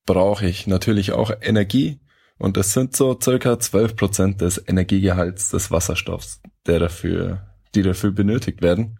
brauche 0.05 0.45
ich 0.47 0.67
natürlich 0.67 1.11
auch 1.11 1.31
Energie 1.41 1.99
und 2.37 2.57
das 2.57 2.73
sind 2.73 2.95
so 2.95 3.17
circa 3.21 3.59
12 3.59 3.95
Prozent 3.95 4.41
des 4.41 4.61
Energiegehalts 4.67 5.49
des 5.49 5.71
Wasserstoffs, 5.71 6.41
der 6.65 6.79
dafür, 6.79 7.47
die 7.73 7.81
dafür 7.81 8.11
benötigt 8.11 8.61
werden. 8.61 8.99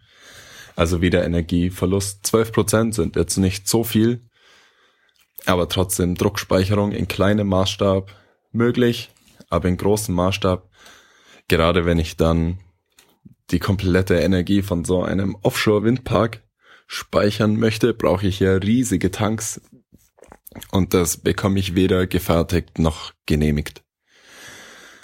Also 0.75 1.01
wieder 1.01 1.23
Energieverlust. 1.23 2.25
12 2.25 2.51
Prozent 2.51 2.95
sind 2.95 3.15
jetzt 3.15 3.37
nicht 3.37 3.67
so 3.67 3.83
viel. 3.83 4.29
aber 5.45 5.69
trotzdem 5.69 6.15
Druckspeicherung 6.15 6.91
in 6.91 7.07
kleinem 7.07 7.47
Maßstab 7.47 8.11
möglich, 8.51 9.11
aber 9.55 9.69
in 9.69 9.77
großem 9.77 10.13
Maßstab, 10.13 10.69
gerade 11.47 11.85
wenn 11.85 11.99
ich 11.99 12.17
dann 12.17 12.59
die 13.51 13.59
komplette 13.59 14.15
Energie 14.15 14.61
von 14.61 14.85
so 14.85 15.03
einem 15.03 15.35
Offshore-Windpark 15.41 16.43
speichern 16.87 17.57
möchte, 17.57 17.93
brauche 17.93 18.27
ich 18.27 18.39
ja 18.39 18.55
riesige 18.55 19.11
Tanks 19.11 19.61
und 20.71 20.93
das 20.93 21.17
bekomme 21.17 21.59
ich 21.59 21.75
weder 21.75 22.07
gefertigt 22.07 22.79
noch 22.79 23.13
genehmigt. 23.25 23.83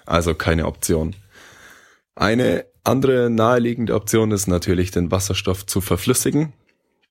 Also 0.06 0.34
keine 0.34 0.66
Option. 0.66 1.16
Eine 2.16 2.66
andere 2.84 3.30
naheliegende 3.30 3.94
Option 3.94 4.32
ist 4.32 4.48
natürlich, 4.48 4.92
den 4.92 5.12
Wasserstoff 5.12 5.66
zu 5.66 5.82
verflüssigen. 5.82 6.54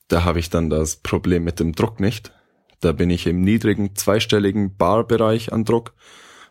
Da 0.09 0.25
habe 0.25 0.41
ich 0.41 0.51
dann 0.51 0.70
das 0.70 0.97
Problem 0.97 1.44
mit 1.44 1.60
dem 1.60 1.73
Druck 1.73 2.01
nicht. 2.01 2.33
Da 2.81 2.93
bin 2.93 3.10
ich 3.10 3.27
im 3.27 3.43
niedrigen 3.43 3.94
zweistelligen 3.94 4.77
Barbereich 4.77 5.52
an 5.52 5.65
Druck, 5.65 5.94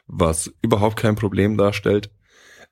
was 0.09 0.51
überhaupt 0.61 0.97
kein 0.97 1.15
Problem 1.15 1.55
darstellt. 1.55 2.09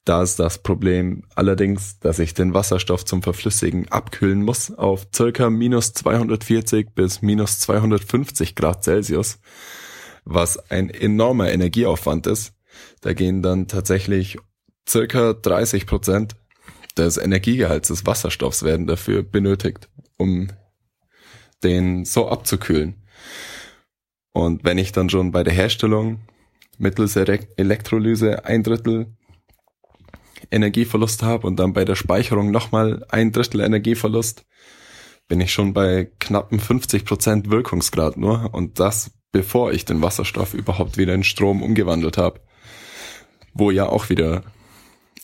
Da 0.03 0.23
ist 0.23 0.39
das 0.39 0.63
Problem 0.63 1.23
allerdings, 1.35 1.99
dass 1.99 2.19
ich 2.19 2.33
den 2.33 2.53
Wasserstoff 2.53 3.05
zum 3.05 3.21
Verflüssigen 3.21 3.89
abkühlen 3.89 4.43
muss 4.43 4.71
auf 4.71 5.07
circa 5.13 5.49
minus 5.49 5.93
240 5.93 6.93
bis 6.95 7.21
minus 7.21 7.59
250 7.59 8.55
Grad 8.55 8.83
Celsius, 8.83 9.39
was 10.25 10.57
ein 10.71 10.89
enormer 10.89 11.51
Energieaufwand 11.51 12.25
ist. 12.27 12.53
Da 13.01 13.13
gehen 13.13 13.41
dann 13.41 13.67
tatsächlich 13.67 14.37
circa 14.87 15.33
30 15.33 15.85
Prozent 15.85 16.35
des 16.97 17.17
Energiegehalts 17.17 17.89
des 17.89 18.05
Wasserstoffs 18.05 18.63
werden 18.63 18.87
dafür 18.87 19.23
benötigt, 19.23 19.89
um 20.17 20.47
den 21.63 22.05
so 22.05 22.29
abzukühlen. 22.29 23.03
Und 24.31 24.63
wenn 24.63 24.77
ich 24.77 24.91
dann 24.91 25.09
schon 25.09 25.31
bei 25.31 25.43
der 25.43 25.53
Herstellung 25.53 26.21
mittels 26.77 27.15
Elektrolyse 27.15 28.45
ein 28.45 28.63
Drittel 28.63 29.15
Energieverlust 30.51 31.23
habe 31.23 31.47
und 31.47 31.57
dann 31.57 31.73
bei 31.73 31.83
der 31.83 31.95
Speicherung 31.95 32.51
nochmal 32.51 33.05
ein 33.09 33.31
Drittel 33.31 33.61
Energieverlust, 33.61 34.45
bin 35.27 35.41
ich 35.41 35.51
schon 35.51 35.73
bei 35.73 36.11
knappen 36.19 36.59
50 36.59 37.05
Prozent 37.05 37.49
Wirkungsgrad 37.49 38.17
nur 38.17 38.53
und 38.53 38.79
das 38.79 39.11
bevor 39.31 39.71
ich 39.71 39.85
den 39.85 40.01
Wasserstoff 40.01 40.53
überhaupt 40.53 40.97
wieder 40.97 41.13
in 41.13 41.23
Strom 41.23 41.61
umgewandelt 41.61 42.17
habe, 42.17 42.41
wo 43.53 43.71
ja 43.71 43.87
auch 43.87 44.09
wieder 44.09 44.43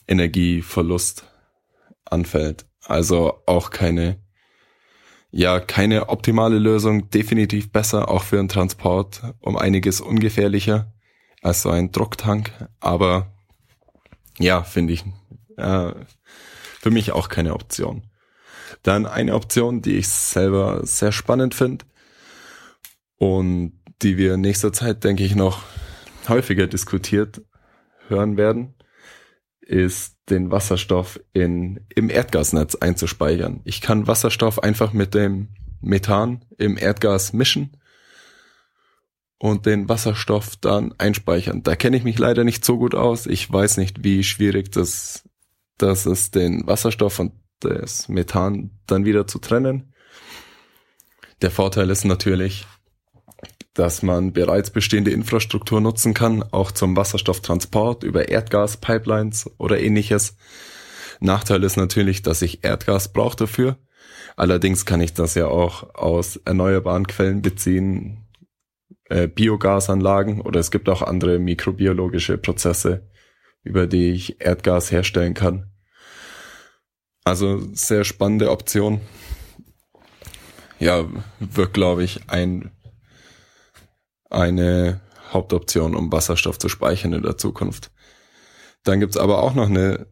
Energieverlust 0.07 1.25
anfällt. 2.05 2.65
Also 2.83 3.41
auch 3.45 3.69
keine, 3.69 4.21
ja, 5.31 5.59
keine 5.59 6.09
optimale 6.09 6.59
Lösung, 6.59 7.09
definitiv 7.09 7.71
besser, 7.71 8.09
auch 8.09 8.23
für 8.23 8.39
einen 8.39 8.49
Transport 8.49 9.23
um 9.39 9.57
einiges 9.57 10.01
ungefährlicher 10.01 10.92
als 11.43 11.61
so 11.61 11.69
ein 11.69 11.91
Drucktank, 11.91 12.51
aber 12.79 13.33
ja, 14.39 14.63
finde 14.63 14.93
ich 14.93 15.03
äh, 15.57 15.91
für 16.79 16.89
mich 16.89 17.11
auch 17.11 17.29
keine 17.29 17.53
Option. 17.53 18.03
Dann 18.81 19.05
eine 19.05 19.35
Option, 19.35 19.81
die 19.81 19.97
ich 19.97 20.07
selber 20.07 20.81
sehr 20.85 21.11
spannend 21.11 21.53
finde 21.53 21.85
und 23.17 23.73
die 24.01 24.17
wir 24.17 24.33
in 24.33 24.41
nächster 24.41 24.73
Zeit, 24.73 25.03
denke 25.03 25.23
ich, 25.23 25.35
noch 25.35 25.63
häufiger 26.27 26.67
diskutiert 26.67 27.41
hören 28.07 28.37
werden, 28.37 28.73
ist 29.61 30.17
den 30.29 30.51
Wasserstoff 30.51 31.19
in, 31.33 31.85
im 31.93 32.09
Erdgasnetz 32.09 32.75
einzuspeichern. 32.75 33.61
Ich 33.65 33.81
kann 33.81 34.07
Wasserstoff 34.07 34.61
einfach 34.61 34.93
mit 34.93 35.13
dem 35.13 35.49
Methan 35.81 36.45
im 36.57 36.77
Erdgas 36.77 37.33
mischen 37.33 37.77
und 39.43 39.65
den 39.65 39.89
Wasserstoff 39.89 40.55
dann 40.55 40.95
einspeichern. 40.97 41.63
Da 41.63 41.75
kenne 41.75 41.97
ich 41.97 42.05
mich 42.05 42.17
leider 42.17 42.45
nicht 42.45 42.63
so 42.63 42.77
gut 42.77 42.95
aus. 42.95 43.25
Ich 43.25 43.51
weiß 43.51 43.75
nicht, 43.75 44.01
wie 44.01 44.23
schwierig 44.23 44.71
das, 44.71 45.27
das 45.77 46.05
ist, 46.05 46.35
den 46.35 46.65
Wasserstoff 46.65 47.19
und 47.19 47.33
das 47.59 48.07
Methan 48.07 48.71
dann 48.87 49.03
wieder 49.03 49.27
zu 49.27 49.39
trennen. 49.39 49.93
Der 51.41 51.51
Vorteil 51.51 51.89
ist 51.89 52.05
natürlich, 52.05 52.65
dass 53.73 54.01
man 54.01 54.31
bereits 54.31 54.69
bestehende 54.69 55.11
Infrastruktur 55.11 55.81
nutzen 55.81 56.13
kann, 56.13 56.43
auch 56.53 56.71
zum 56.71 56.95
Wasserstofftransport 56.95 58.05
über 58.05 58.29
Erdgaspipelines 58.29 59.51
oder 59.57 59.77
ähnliches. 59.77 60.37
Nachteil 61.19 61.65
ist 61.65 61.75
natürlich, 61.75 62.21
dass 62.21 62.41
ich 62.41 62.63
Erdgas 62.63 63.11
brauche 63.11 63.35
dafür. 63.35 63.77
Allerdings 64.37 64.85
kann 64.85 65.01
ich 65.01 65.13
das 65.13 65.35
ja 65.35 65.47
auch 65.47 65.95
aus 65.95 66.37
erneuerbaren 66.37 67.07
Quellen 67.07 67.41
beziehen, 67.41 68.22
äh, 69.13 69.27
Biogasanlagen 69.27 70.41
oder 70.41 70.59
es 70.59 70.71
gibt 70.71 70.89
auch 70.89 71.03
andere 71.03 71.37
mikrobiologische 71.37 72.39
Prozesse, 72.39 73.07
über 73.63 73.85
die 73.85 74.09
ich 74.09 74.41
Erdgas 74.41 74.91
herstellen 74.91 75.35
kann. 75.35 75.71
Also 77.23 77.61
sehr 77.73 78.05
spannende 78.05 78.49
Option. 78.49 79.01
Ja, 80.79 81.05
wird, 81.39 81.73
glaube 81.75 82.03
ich, 82.03 82.21
ein, 82.27 82.71
eine 84.31 84.99
Hauptoption, 85.31 85.95
um 85.95 86.11
Wasserstoff 86.11 86.57
zu 86.57 86.67
speichern 86.67 87.13
in 87.13 87.21
der 87.21 87.37
Zukunft. 87.37 87.91
Dann 88.83 88.99
gibt's 88.99 89.15
aber 89.15 89.43
auch 89.43 89.53
noch 89.53 89.69
eine 89.69 90.07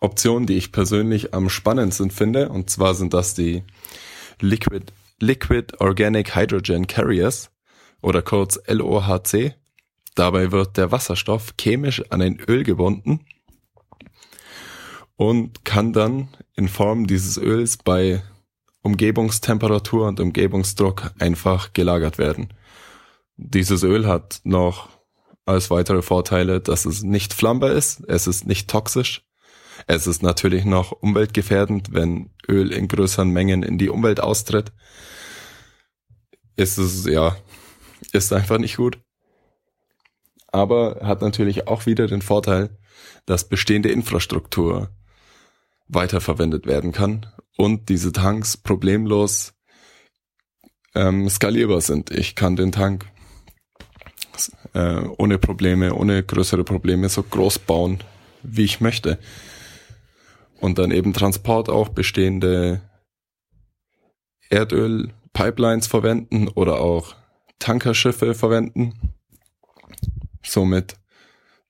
Option, 0.00 0.46
die 0.46 0.56
ich 0.56 0.72
persönlich 0.72 1.34
am 1.34 1.50
spannendsten 1.50 2.10
finde, 2.10 2.48
und 2.48 2.70
zwar 2.70 2.94
sind 2.94 3.12
das 3.12 3.34
die 3.34 3.62
Liquid, 4.40 4.86
Liquid 5.20 5.74
Organic 5.80 6.34
Hydrogen 6.34 6.86
Carriers 6.86 7.50
oder 8.02 8.22
kurz 8.22 8.58
LOHC. 8.66 9.54
Dabei 10.14 10.52
wird 10.52 10.76
der 10.76 10.92
Wasserstoff 10.92 11.54
chemisch 11.58 12.02
an 12.10 12.20
ein 12.20 12.40
Öl 12.40 12.64
gebunden 12.64 13.26
und 15.16 15.64
kann 15.64 15.92
dann 15.92 16.28
in 16.54 16.68
Form 16.68 17.06
dieses 17.06 17.36
Öls 17.36 17.76
bei 17.76 18.22
Umgebungstemperatur 18.82 20.08
und 20.08 20.20
Umgebungsdruck 20.20 21.12
einfach 21.18 21.72
gelagert 21.72 22.18
werden. 22.18 22.52
Dieses 23.36 23.82
Öl 23.82 24.06
hat 24.06 24.40
noch 24.44 24.88
als 25.44 25.70
weitere 25.70 26.02
Vorteile, 26.02 26.60
dass 26.60 26.86
es 26.86 27.02
nicht 27.02 27.34
flammbar 27.34 27.72
ist, 27.72 28.02
es 28.08 28.26
ist 28.26 28.46
nicht 28.46 28.68
toxisch, 28.68 29.26
es 29.86 30.06
ist 30.06 30.22
natürlich 30.22 30.64
noch 30.64 30.92
umweltgefährdend, 30.92 31.92
wenn 31.92 32.30
Öl 32.48 32.72
in 32.72 32.88
größeren 32.88 33.30
Mengen 33.30 33.62
in 33.62 33.78
die 33.78 33.88
Umwelt 33.88 34.20
austritt. 34.20 34.72
Ist 36.56 36.78
es 36.78 37.06
ja 37.06 37.36
ist 38.12 38.32
einfach 38.32 38.58
nicht 38.58 38.76
gut. 38.76 38.98
Aber 40.48 41.00
hat 41.02 41.22
natürlich 41.22 41.68
auch 41.68 41.86
wieder 41.86 42.06
den 42.06 42.22
Vorteil, 42.22 42.76
dass 43.26 43.48
bestehende 43.48 43.90
Infrastruktur 43.90 44.90
weiterverwendet 45.86 46.66
werden 46.66 46.92
kann 46.92 47.26
und 47.56 47.88
diese 47.88 48.12
Tanks 48.12 48.56
problemlos 48.56 49.54
ähm, 50.94 51.28
skalierbar 51.28 51.80
sind. 51.80 52.10
Ich 52.10 52.34
kann 52.34 52.56
den 52.56 52.72
Tank 52.72 53.06
äh, 54.74 55.02
ohne 55.18 55.38
Probleme, 55.38 55.94
ohne 55.94 56.22
größere 56.22 56.64
Probleme 56.64 57.08
so 57.08 57.22
groß 57.22 57.60
bauen, 57.60 58.02
wie 58.42 58.64
ich 58.64 58.80
möchte. 58.80 59.18
Und 60.60 60.78
dann 60.78 60.90
eben 60.90 61.12
Transport 61.12 61.68
auch 61.68 61.88
bestehende 61.88 62.82
Erdöl-Pipelines 64.50 65.86
verwenden 65.86 66.48
oder 66.48 66.80
auch 66.80 67.14
Tankerschiffe 67.60 68.34
verwenden, 68.34 69.14
somit 70.42 70.96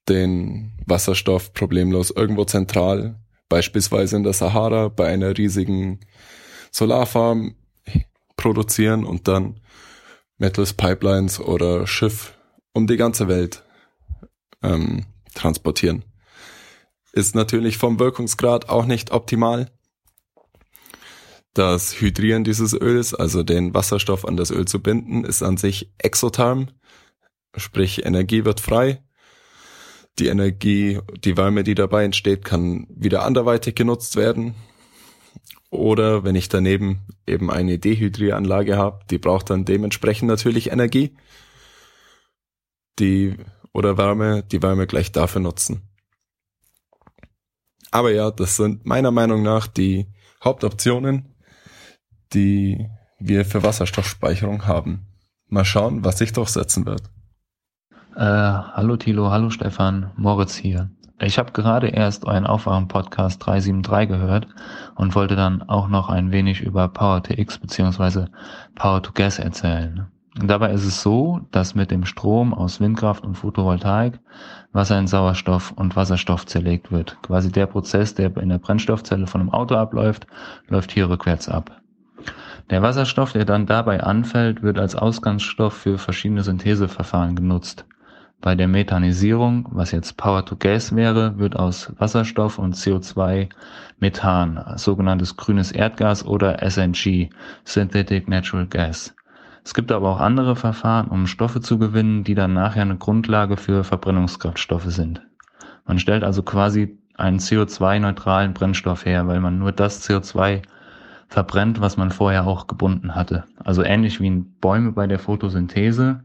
den 0.08 0.72
Wasserstoff 0.86 1.52
problemlos 1.52 2.10
irgendwo 2.10 2.44
zentral, 2.44 3.20
beispielsweise 3.48 4.16
in 4.16 4.22
der 4.22 4.32
Sahara, 4.32 4.88
bei 4.88 5.08
einer 5.08 5.36
riesigen 5.36 6.00
Solarfarm 6.70 7.56
produzieren 8.36 9.04
und 9.04 9.28
dann 9.28 9.60
mittels 10.38 10.72
Pipelines 10.72 11.38
oder 11.38 11.86
Schiff 11.86 12.38
um 12.72 12.86
die 12.86 12.96
ganze 12.96 13.28
Welt 13.28 13.64
ähm, 14.62 15.04
transportieren. 15.34 16.04
Ist 17.12 17.34
natürlich 17.34 17.76
vom 17.76 17.98
Wirkungsgrad 17.98 18.68
auch 18.68 18.86
nicht 18.86 19.10
optimal, 19.10 19.70
das 21.54 22.00
Hydrieren 22.00 22.44
dieses 22.44 22.74
Öls, 22.74 23.14
also 23.14 23.42
den 23.42 23.74
Wasserstoff 23.74 24.24
an 24.24 24.36
das 24.36 24.50
Öl 24.50 24.66
zu 24.66 24.80
binden, 24.80 25.24
ist 25.24 25.42
an 25.42 25.56
sich 25.56 25.92
exotherm, 25.98 26.68
sprich 27.56 28.04
Energie 28.04 28.44
wird 28.44 28.60
frei. 28.60 29.02
Die 30.18 30.28
Energie, 30.28 31.00
die 31.24 31.36
Wärme, 31.36 31.64
die 31.64 31.74
dabei 31.74 32.04
entsteht, 32.04 32.44
kann 32.44 32.86
wieder 32.90 33.24
anderweitig 33.24 33.74
genutzt 33.74 34.16
werden. 34.16 34.54
Oder 35.70 36.24
wenn 36.24 36.34
ich 36.34 36.48
daneben 36.48 37.06
eben 37.26 37.50
eine 37.50 37.78
Dehydrieranlage 37.78 38.76
habe, 38.76 39.04
die 39.08 39.18
braucht 39.18 39.50
dann 39.50 39.64
dementsprechend 39.64 40.28
natürlich 40.28 40.70
Energie. 40.70 41.16
Die 42.98 43.36
oder 43.72 43.96
Wärme, 43.96 44.42
die 44.42 44.62
Wärme 44.62 44.86
gleich 44.86 45.12
dafür 45.12 45.40
nutzen. 45.40 45.88
Aber 47.92 48.12
ja, 48.12 48.30
das 48.30 48.56
sind 48.56 48.84
meiner 48.84 49.10
Meinung 49.10 49.42
nach 49.42 49.66
die 49.66 50.06
Hauptoptionen, 50.42 51.29
die 52.32 52.88
wir 53.18 53.44
für 53.44 53.62
Wasserstoffspeicherung 53.62 54.66
haben. 54.66 55.06
Mal 55.48 55.64
schauen, 55.64 56.04
was 56.04 56.18
sich 56.18 56.32
durchsetzen 56.32 56.86
wird. 56.86 57.02
Äh, 58.16 58.22
hallo 58.22 58.96
Thilo, 58.96 59.30
hallo 59.30 59.50
Stefan, 59.50 60.10
Moritz 60.16 60.56
hier. 60.56 60.90
Ich 61.22 61.38
habe 61.38 61.52
gerade 61.52 61.88
erst 61.88 62.24
euren 62.24 62.46
Aufwachen-Podcast 62.46 63.44
373 63.44 64.08
gehört 64.08 64.46
und 64.94 65.14
wollte 65.14 65.36
dann 65.36 65.62
auch 65.62 65.88
noch 65.88 66.08
ein 66.08 66.32
wenig 66.32 66.62
über 66.62 66.88
Power 66.88 67.22
to 67.22 67.34
X 67.34 67.58
bzw. 67.58 68.26
Power 68.74 69.02
to 69.02 69.12
Gas 69.12 69.38
erzählen. 69.38 70.06
Dabei 70.36 70.72
ist 70.72 70.84
es 70.84 71.02
so, 71.02 71.40
dass 71.50 71.74
mit 71.74 71.90
dem 71.90 72.06
Strom 72.06 72.54
aus 72.54 72.80
Windkraft 72.80 73.24
und 73.24 73.34
Photovoltaik 73.34 74.20
Wasser 74.72 74.98
in 74.98 75.08
Sauerstoff 75.08 75.72
und 75.72 75.96
Wasserstoff 75.96 76.46
zerlegt 76.46 76.92
wird. 76.92 77.18
Quasi 77.22 77.50
der 77.50 77.66
Prozess, 77.66 78.14
der 78.14 78.34
in 78.36 78.48
der 78.48 78.58
Brennstoffzelle 78.58 79.26
von 79.26 79.40
einem 79.40 79.50
Auto 79.50 79.74
abläuft, 79.74 80.26
läuft 80.68 80.92
hier 80.92 81.10
rückwärts 81.10 81.48
ab. 81.48 81.79
Der 82.70 82.82
Wasserstoff, 82.82 83.32
der 83.32 83.44
dann 83.44 83.66
dabei 83.66 84.00
anfällt, 84.00 84.62
wird 84.62 84.78
als 84.78 84.94
Ausgangsstoff 84.94 85.74
für 85.74 85.98
verschiedene 85.98 86.44
Syntheseverfahren 86.44 87.34
genutzt. 87.34 87.84
Bei 88.40 88.54
der 88.54 88.68
Methanisierung, 88.68 89.68
was 89.72 89.90
jetzt 89.90 90.16
Power 90.16 90.46
to 90.46 90.54
Gas 90.56 90.94
wäre, 90.94 91.36
wird 91.36 91.56
aus 91.56 91.92
Wasserstoff 91.98 92.58
und 92.60 92.76
CO2 92.76 93.48
Methan, 93.98 94.64
sogenanntes 94.76 95.36
grünes 95.36 95.72
Erdgas 95.72 96.24
oder 96.24 96.58
SNG, 96.70 97.30
Synthetic 97.64 98.28
Natural 98.28 98.68
Gas. 98.68 99.16
Es 99.64 99.74
gibt 99.74 99.90
aber 99.90 100.08
auch 100.08 100.20
andere 100.20 100.54
Verfahren, 100.54 101.08
um 101.08 101.26
Stoffe 101.26 101.60
zu 101.60 101.76
gewinnen, 101.76 102.22
die 102.22 102.36
dann 102.36 102.54
nachher 102.54 102.82
eine 102.82 102.96
Grundlage 102.96 103.56
für 103.56 103.82
Verbrennungskraftstoffe 103.82 104.86
sind. 104.86 105.20
Man 105.86 105.98
stellt 105.98 106.22
also 106.22 106.44
quasi 106.44 106.96
einen 107.16 107.40
CO2-neutralen 107.40 108.54
Brennstoff 108.54 109.04
her, 109.04 109.26
weil 109.26 109.40
man 109.40 109.58
nur 109.58 109.72
das 109.72 110.08
CO2 110.08 110.62
verbrennt, 111.30 111.80
was 111.80 111.96
man 111.96 112.10
vorher 112.10 112.46
auch 112.46 112.66
gebunden 112.66 113.14
hatte. 113.14 113.44
Also 113.62 113.82
ähnlich 113.82 114.20
wie 114.20 114.26
in 114.26 114.52
Bäume 114.56 114.92
bei 114.92 115.06
der 115.06 115.20
Photosynthese, 115.20 116.24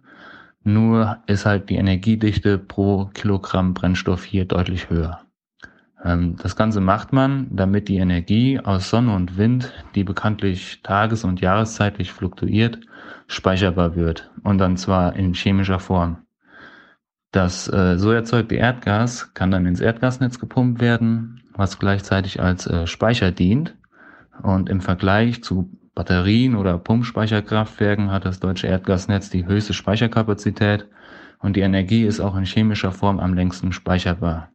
nur 0.64 1.20
ist 1.28 1.46
halt 1.46 1.70
die 1.70 1.76
Energiedichte 1.76 2.58
pro 2.58 3.06
Kilogramm 3.14 3.76
Brennstoff 3.76 4.24
hier 4.26 4.46
deutlich 4.46 4.90
höher. 4.90 5.22
Ähm, 6.04 6.38
das 6.42 6.56
Ganze 6.56 6.82
macht 6.82 7.14
man, 7.14 7.56
damit 7.56 7.88
die 7.88 7.98
Energie 7.98 8.60
aus 8.60 8.90
Sonne 8.90 9.16
und 9.16 9.38
Wind, 9.38 9.72
die 9.94 10.04
bekanntlich 10.04 10.82
tages- 10.82 11.24
und 11.24 11.40
jahreszeitlich 11.40 12.12
fluktuiert, 12.12 12.80
speicherbar 13.28 13.96
wird. 13.96 14.32
Und 14.44 14.58
dann 14.58 14.76
zwar 14.76 15.16
in 15.16 15.36
chemischer 15.36 15.80
Form. 15.80 16.18
Das 17.32 17.72
äh, 17.72 18.00
so 18.00 18.12
erzeugte 18.12 18.56
Erdgas 18.56 19.36
kann 19.36 19.52
dann 19.52 19.68
ins 19.68 19.82
Erdgasnetz 19.82 20.40
gepumpt 20.40 20.82
werden, 20.82 21.44
was 21.54 21.78
gleichzeitig 21.78 22.42
als 22.42 22.66
äh, 22.66 22.88
Speicher 22.88 23.32
dient. 23.32 23.76
Und 24.42 24.70
im 24.70 24.82
Vergleich 24.82 25.44
zu 25.44 25.72
Batterien 25.96 26.56
oder 26.56 26.78
Pumpspeicherkraftwerken 26.78 28.12
hat 28.12 28.26
das 28.26 28.40
deutsche 28.40 28.68
Erdgasnetz 28.68 29.30
die 29.30 29.46
höchste 29.46 29.74
Speicherkapazität 29.74 30.88
und 31.40 31.56
die 31.56 31.62
Energie 31.62 32.04
ist 32.04 32.20
auch 32.20 32.36
in 32.36 32.44
chemischer 32.44 32.92
Form 32.92 33.20
am 33.20 33.34
längsten 33.34 33.72
speicherbar. 33.72 34.50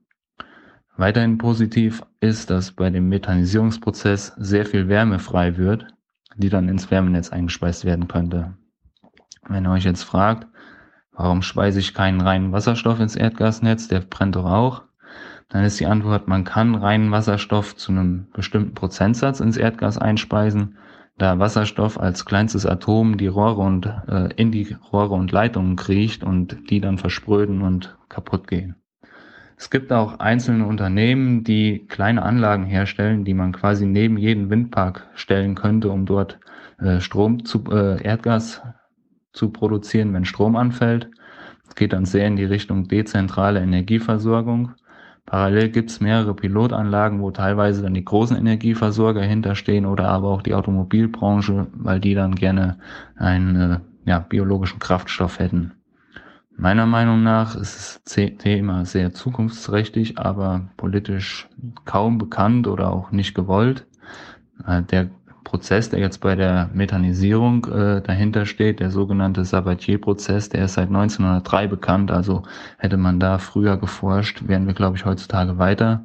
Weiterhin 0.97 1.39
positiv 1.39 2.03
ist, 2.21 2.51
dass 2.51 2.73
bei 2.73 2.91
dem 2.91 3.09
Methanisierungsprozess 3.09 4.35
sehr 4.37 4.67
viel 4.67 4.89
Wärme 4.89 5.19
frei 5.19 5.57
wird, 5.57 5.87
die 6.37 6.51
dann 6.51 6.69
ins 6.69 6.91
Wärmenetz 6.91 7.31
eingespeist 7.31 7.87
werden 7.87 8.07
könnte. 8.07 8.55
Wenn 9.49 9.67
ihr 9.67 9.71
euch 9.71 9.85
jetzt 9.85 10.03
fragt, 10.03 10.47
warum 11.13 11.41
speise 11.41 11.81
ich 11.81 11.95
keinen 11.95 12.21
reinen 12.21 12.53
Wasserstoff 12.53 13.01
ins 13.01 13.17
Erdgasnetz, 13.17 13.89
der 13.89 14.01
brennt 14.01 14.37
doch 14.37 14.45
auch, 14.45 14.83
dann 15.51 15.65
ist 15.65 15.79
die 15.81 15.87
Antwort, 15.87 16.29
man 16.29 16.45
kann 16.45 16.75
reinen 16.75 17.11
Wasserstoff 17.11 17.77
zu 17.77 17.93
einem 17.93 18.29
bestimmten 18.33 18.75
Prozentsatz 18.75 19.41
ins 19.41 19.57
Erdgas 19.57 19.99
einspeisen, 19.99 20.79
da 21.19 21.39
Wasserstoff 21.39 22.01
als 22.01 22.25
kleinstes 22.25 22.65
Atom 22.65 23.19
die 23.19 23.27
Rohre 23.27 23.61
und 23.61 23.87
äh, 24.09 24.33
in 24.37 24.53
die 24.53 24.77
Rohre 24.93 25.15
und 25.15 25.33
Leitungen 25.33 25.77
kriecht 25.77 26.25
und 26.25 26.71
die 26.71 26.81
dann 26.81 26.99
verspröden 26.99 27.63
und 27.63 27.97
kaputt 28.09 28.49
gehen. 28.49 28.77
Es 29.57 29.69
gibt 29.69 29.93
auch 29.93 30.21
einzelne 30.21 30.65
Unternehmen, 30.67 31.45
die 31.45 31.85
kleine 31.87 32.23
Anlagen 32.23 32.65
herstellen, 32.65 33.25
die 33.25 33.35
man 33.35 33.53
quasi 33.53 33.85
neben 33.85 34.17
jeden 34.17 34.49
Windpark 34.49 35.09
stellen 35.15 35.55
könnte, 35.55 35.91
um 35.91 36.07
dort 36.07 36.39
äh, 36.79 37.01
Strom 37.01 37.45
zu 37.45 37.65
äh, 37.71 38.03
Erdgas 38.03 38.63
zu 39.33 39.51
produzieren, 39.51 40.15
wenn 40.15 40.25
Strom 40.25 40.57
anfällt. 40.57 41.11
Es 41.69 41.75
geht 41.75 41.93
dann 41.93 42.07
sehr 42.07 42.27
in 42.27 42.37
die 42.37 42.45
Richtung 42.45 42.89
dezentrale 42.89 43.61
Energieversorgung. 43.61 44.73
Parallel 45.31 45.69
gibt 45.69 45.91
es 45.91 46.01
mehrere 46.01 46.35
Pilotanlagen, 46.35 47.21
wo 47.21 47.31
teilweise 47.31 47.83
dann 47.83 47.95
die 47.95 48.05
großen 48.05 48.37
Energieversorger 48.37 49.23
hinterstehen 49.23 49.87
oder 49.87 50.09
aber 50.09 50.27
auch 50.27 50.43
die 50.43 50.55
Automobilbranche, 50.55 51.69
weil 51.73 52.01
die 52.01 52.15
dann 52.15 52.35
gerne 52.35 52.79
einen 53.15 53.57
äh, 53.57 53.79
ja, 54.07 54.19
biologischen 54.19 54.81
Kraftstoff 54.81 55.39
hätten. 55.39 55.71
Meiner 56.57 56.85
Meinung 56.85 57.23
nach 57.23 57.55
ist 57.55 58.03
das 58.05 58.37
Thema 58.39 58.85
sehr 58.85 59.15
zukunftsträchtig, 59.15 60.19
aber 60.19 60.69
politisch 60.77 61.49
kaum 61.85 62.19
bekannt 62.19 62.67
oder 62.67 62.93
auch 62.93 63.13
nicht 63.13 63.37
gewollt. 63.37 63.87
Äh, 64.67 64.83
der 64.83 65.11
Prozess, 65.45 65.91
der 65.91 66.01
jetzt 66.01 66.19
bei 66.19 66.35
der 66.35 66.71
Methanisierung 66.73 67.67
äh, 67.67 68.03
dahinter 68.03 68.47
steht, 68.47 68.81
der 68.81 68.91
sogenannte 68.91 69.45
Sabatier-Prozess, 69.45 70.49
der 70.49 70.65
ist 70.65 70.75
seit 70.75 70.89
1903 70.89 71.67
bekannt. 71.67 72.11
Also 72.11 72.43
hätte 72.79 72.97
man 72.97 73.21
da 73.21 73.39
früher 73.39 73.77
geforscht, 73.77 74.47
wären 74.47 74.67
wir, 74.67 74.75
glaube 74.75 74.97
ich, 74.97 75.05
heutzutage 75.05 75.59
weiter. 75.59 76.05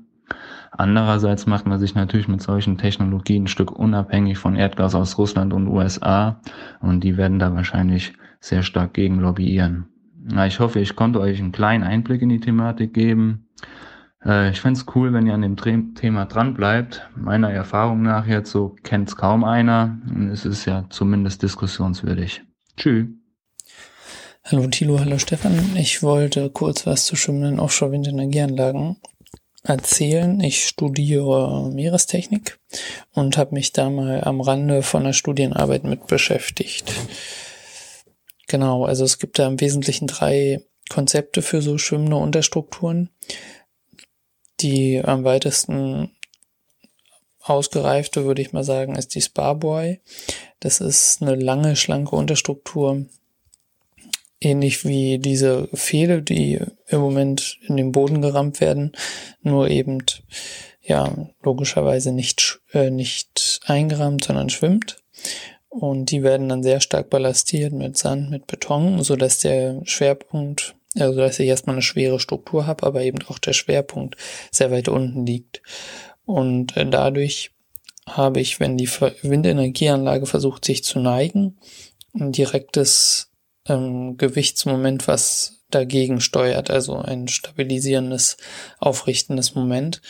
Andererseits 0.71 1.45
macht 1.45 1.65
man 1.65 1.79
sich 1.79 1.95
natürlich 1.95 2.27
mit 2.27 2.41
solchen 2.41 2.77
Technologien 2.77 3.43
ein 3.43 3.47
Stück 3.47 3.71
unabhängig 3.71 4.37
von 4.37 4.55
Erdgas 4.55 4.93
aus 4.93 5.17
Russland 5.17 5.53
und 5.53 5.67
USA 5.67 6.41
und 6.81 7.01
die 7.01 7.15
werden 7.15 7.39
da 7.39 7.53
wahrscheinlich 7.53 8.13
sehr 8.41 8.61
stark 8.61 8.93
gegen 8.93 9.19
lobbyieren. 9.19 9.85
Na, 10.21 10.47
ich 10.47 10.59
hoffe, 10.59 10.79
ich 10.79 10.95
konnte 10.95 11.21
euch 11.21 11.39
einen 11.39 11.51
kleinen 11.51 11.83
Einblick 11.83 12.21
in 12.21 12.29
die 12.29 12.39
Thematik 12.39 12.93
geben. 12.93 13.45
Äh, 14.25 14.51
ich 14.51 14.61
fände 14.61 14.79
es 14.79 14.85
cool, 14.95 15.13
wenn 15.13 15.27
ihr 15.27 15.33
an 15.33 15.41
dem 15.41 15.95
Thema 15.95 16.25
dran 16.25 16.53
bleibt. 16.53 17.07
Meiner 17.15 17.51
Erfahrung 17.51 18.01
nach 18.01 18.27
jetzt 18.27 18.51
so 18.51 18.75
kennt 18.83 19.09
es 19.09 19.15
kaum 19.15 19.43
einer 19.43 19.99
und 20.09 20.29
es 20.29 20.45
ist 20.45 20.65
ja 20.65 20.85
zumindest 20.89 21.43
diskussionswürdig. 21.43 22.41
Tschüss. 22.77 23.07
Hallo 24.43 24.67
Thilo, 24.67 24.99
hallo 24.99 25.17
Stefan. 25.17 25.75
Ich 25.75 26.03
wollte 26.03 26.49
kurz 26.49 26.85
was 26.85 27.05
zu 27.05 27.15
schwimmenden 27.15 27.59
Offshore-Windenergieanlagen 27.59 28.97
erzählen. 29.63 30.39
Ich 30.39 30.67
studiere 30.67 31.71
Meerestechnik 31.71 32.59
und 33.13 33.37
habe 33.37 33.55
mich 33.55 33.73
da 33.73 33.89
mal 33.89 34.23
am 34.23 34.41
Rande 34.41 34.83
von 34.83 35.03
der 35.03 35.13
Studienarbeit 35.13 35.83
mit 35.83 36.05
beschäftigt. 36.05 36.93
Genau, 38.47 38.85
also 38.85 39.03
es 39.03 39.17
gibt 39.17 39.39
da 39.39 39.47
im 39.47 39.59
Wesentlichen 39.59 40.05
drei 40.05 40.61
Konzepte 40.89 41.41
für 41.41 41.63
so 41.63 41.79
schwimmende 41.79 42.17
Unterstrukturen 42.17 43.09
die 44.59 45.01
am 45.03 45.23
weitesten 45.23 46.11
ausgereifte, 47.41 48.25
würde 48.25 48.41
ich 48.41 48.53
mal 48.53 48.63
sagen, 48.63 48.95
ist 48.95 49.13
die 49.15 49.21
Sparboy. 49.21 49.99
Das 50.59 50.81
ist 50.81 51.21
eine 51.21 51.35
lange, 51.35 51.75
schlanke 51.75 52.15
Unterstruktur. 52.15 53.05
Ähnlich 54.41 54.83
wie 54.85 55.19
diese 55.19 55.67
Pfähle, 55.67 56.21
die 56.21 56.59
im 56.87 56.99
Moment 56.99 57.57
in 57.67 57.77
den 57.77 57.91
Boden 57.91 58.21
gerammt 58.21 58.59
werden, 58.59 58.91
nur 59.41 59.69
eben, 59.69 60.03
ja, 60.81 61.29
logischerweise 61.41 62.11
nicht, 62.11 62.59
äh, 62.73 62.89
nicht 62.89 63.59
eingerammt, 63.65 64.25
sondern 64.25 64.49
schwimmt. 64.49 64.97
Und 65.69 66.11
die 66.11 66.23
werden 66.23 66.49
dann 66.49 66.63
sehr 66.63 66.79
stark 66.79 67.09
ballastiert 67.09 67.73
mit 67.73 67.97
Sand, 67.97 68.29
mit 68.29 68.47
Beton, 68.47 69.03
so 69.03 69.15
dass 69.15 69.39
der 69.39 69.81
Schwerpunkt 69.83 70.74
also 70.99 71.19
dass 71.19 71.39
ich 71.39 71.47
erstmal 71.47 71.75
eine 71.75 71.81
schwere 71.81 72.19
Struktur 72.19 72.67
habe, 72.67 72.85
aber 72.85 73.01
eben 73.01 73.19
auch 73.27 73.39
der 73.39 73.53
Schwerpunkt 73.53 74.15
sehr 74.51 74.71
weit 74.71 74.87
unten 74.87 75.25
liegt. 75.25 75.61
Und 76.25 76.75
äh, 76.77 76.85
dadurch 76.85 77.51
habe 78.07 78.39
ich, 78.39 78.59
wenn 78.59 78.77
die 78.77 78.89
Windenergieanlage 78.89 80.25
versucht, 80.25 80.65
sich 80.65 80.83
zu 80.83 80.99
neigen, 80.99 81.57
ein 82.13 82.31
direktes 82.31 83.31
ähm, 83.67 84.17
Gewichtsmoment, 84.17 85.07
was 85.07 85.63
dagegen 85.71 86.21
steuert, 86.21 86.69
also 86.69 86.97
ein 86.97 87.27
stabilisierendes, 87.27 88.37
aufrichtendes 88.79 89.55
Moment 89.55 90.01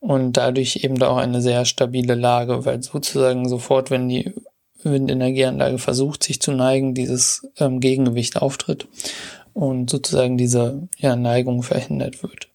und 0.00 0.36
dadurch 0.36 0.76
eben 0.84 1.02
auch 1.02 1.16
eine 1.16 1.42
sehr 1.42 1.64
stabile 1.64 2.14
Lage, 2.14 2.64
weil 2.64 2.82
sozusagen 2.82 3.48
sofort, 3.48 3.90
wenn 3.90 4.08
die 4.08 4.32
Windenergieanlage 4.82 5.78
versucht, 5.78 6.22
sich 6.22 6.40
zu 6.40 6.52
neigen, 6.52 6.94
dieses 6.94 7.48
ähm, 7.58 7.80
Gegengewicht 7.80 8.36
auftritt 8.36 8.86
und 9.54 9.88
sozusagen 9.88 10.36
diese 10.36 10.88
ja, 10.98 11.16
Neigung 11.16 11.62
verhindert 11.62 12.22
wird. 12.22 12.48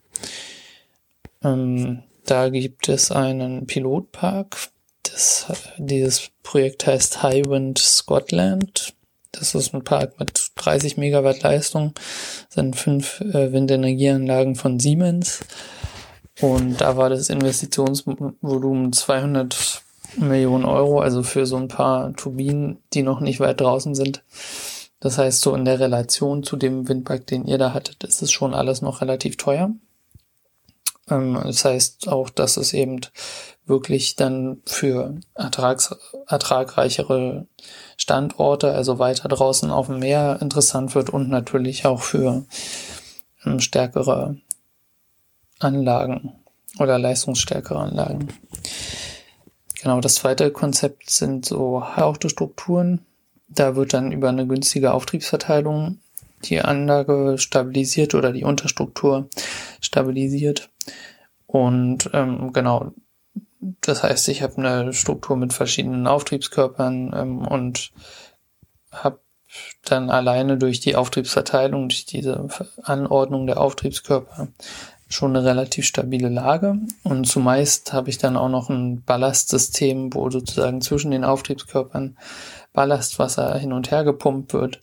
Ähm, 1.43 2.03
da 2.25 2.49
gibt 2.49 2.89
es 2.89 3.11
einen 3.11 3.65
Pilotpark. 3.65 4.69
Das, 5.03 5.47
dieses 5.77 6.29
Projekt 6.43 6.85
heißt 6.85 7.23
Highwind 7.23 7.79
Scotland. 7.79 8.93
Das 9.31 9.55
ist 9.55 9.73
ein 9.73 9.83
Park 9.83 10.19
mit 10.19 10.51
30 10.55 10.97
Megawatt 10.97 11.43
Leistung, 11.43 11.93
das 11.93 12.55
sind 12.55 12.75
fünf 12.75 13.21
äh, 13.21 13.53
Windenergieanlagen 13.53 14.55
von 14.55 14.79
Siemens. 14.79 15.41
Und 16.41 16.81
da 16.81 16.97
war 16.97 17.09
das 17.09 17.29
Investitionsvolumen 17.29 18.91
200 18.91 19.83
Millionen 20.17 20.65
Euro, 20.65 20.99
also 20.99 21.21
für 21.21 21.45
so 21.45 21.57
ein 21.57 21.67
paar 21.67 22.13
Turbinen, 22.13 22.77
die 22.93 23.03
noch 23.03 23.19
nicht 23.19 23.39
weit 23.39 23.61
draußen 23.61 23.93
sind 23.93 24.23
Das 24.99 25.17
heißt, 25.17 25.41
so 25.41 25.55
in 25.55 25.65
der 25.65 25.79
Relation 25.79 26.43
zu 26.43 26.57
dem 26.57 26.89
Windpark, 26.89 27.25
den 27.27 27.45
ihr 27.45 27.57
da 27.57 27.73
hattet, 27.73 28.03
ist 28.03 28.21
es 28.21 28.31
schon 28.31 28.53
alles 28.53 28.81
noch 28.81 29.01
relativ 29.01 29.37
teuer. 29.37 29.71
Ähm, 31.09 31.39
das 31.43 31.65
heißt 31.65 32.09
auch, 32.09 32.29
dass 32.29 32.57
es 32.57 32.73
eben 32.73 33.01
wirklich 33.65 34.15
dann 34.15 34.61
für 34.65 35.15
ertrags 35.35 35.95
ertragreichere 36.27 37.47
Standorte, 37.97 38.73
also 38.73 38.99
weiter 38.99 39.29
draußen 39.29 39.71
auf 39.71 39.87
dem 39.87 39.99
Meer 39.99 40.39
interessant 40.41 40.95
wird 40.95 41.09
und 41.09 41.29
natürlich 41.29 41.85
auch 41.85 42.01
für 42.01 42.45
ähm, 43.45 43.59
stärkere 43.59 44.37
Anlagen 45.59 46.33
oder 46.79 46.99
leistungsstärkere 46.99 47.79
Anlagen. 47.79 48.29
Genau, 49.81 50.01
das 50.01 50.15
zweite 50.15 50.51
Konzept 50.51 51.09
sind 51.09 51.45
so 51.45 51.83
Strukturen. 52.29 53.05
Da 53.49 53.75
wird 53.75 53.93
dann 53.93 54.11
über 54.11 54.29
eine 54.29 54.47
günstige 54.47 54.93
Auftriebsverteilung 54.93 55.99
die 56.45 56.61
Anlage 56.61 57.37
stabilisiert 57.37 58.15
oder 58.15 58.31
die 58.31 58.43
Unterstruktur 58.43 59.27
stabilisiert. 59.81 60.69
Und 61.47 62.09
ähm, 62.13 62.53
genau, 62.53 62.93
das 63.81 64.03
heißt, 64.03 64.29
ich 64.29 64.41
habe 64.41 64.57
eine 64.57 64.93
Struktur 64.93 65.35
mit 65.35 65.53
verschiedenen 65.53 66.07
Auftriebskörpern 66.07 67.13
ähm, 67.15 67.39
und 67.39 67.91
habe 68.91 69.19
dann 69.83 70.09
alleine 70.09 70.57
durch 70.57 70.79
die 70.79 70.95
Auftriebsverteilung, 70.95 71.89
durch 71.89 72.05
diese 72.05 72.47
Anordnung 72.83 73.47
der 73.47 73.59
Auftriebskörper 73.59 74.49
schon 75.09 75.35
eine 75.35 75.43
relativ 75.43 75.87
stabile 75.87 76.29
Lage. 76.29 76.75
Und 77.03 77.25
zumeist 77.25 77.93
habe 77.93 78.11
ich 78.11 78.19
dann 78.19 78.37
auch 78.37 78.49
noch 78.49 78.69
ein 78.69 79.01
Ballastsystem, 79.01 80.13
wo 80.13 80.29
sozusagen 80.29 80.81
zwischen 80.81 81.09
den 81.09 81.23
Auftriebskörpern 81.23 82.15
Ballastwasser 82.73 83.57
hin 83.57 83.73
und 83.73 83.91
her 83.91 84.03
gepumpt 84.03 84.53
wird 84.53 84.81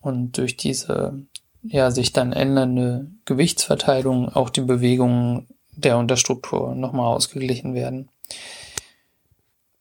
und 0.00 0.38
durch 0.38 0.56
diese 0.56 1.22
ja 1.62 1.90
sich 1.90 2.12
dann 2.12 2.32
ändernde 2.32 3.10
Gewichtsverteilung 3.24 4.28
auch 4.28 4.50
die 4.50 4.62
Bewegungen 4.62 5.48
der 5.72 5.98
Unterstruktur 5.98 6.74
nochmal 6.74 7.06
ausgeglichen 7.06 7.74
werden. 7.74 8.10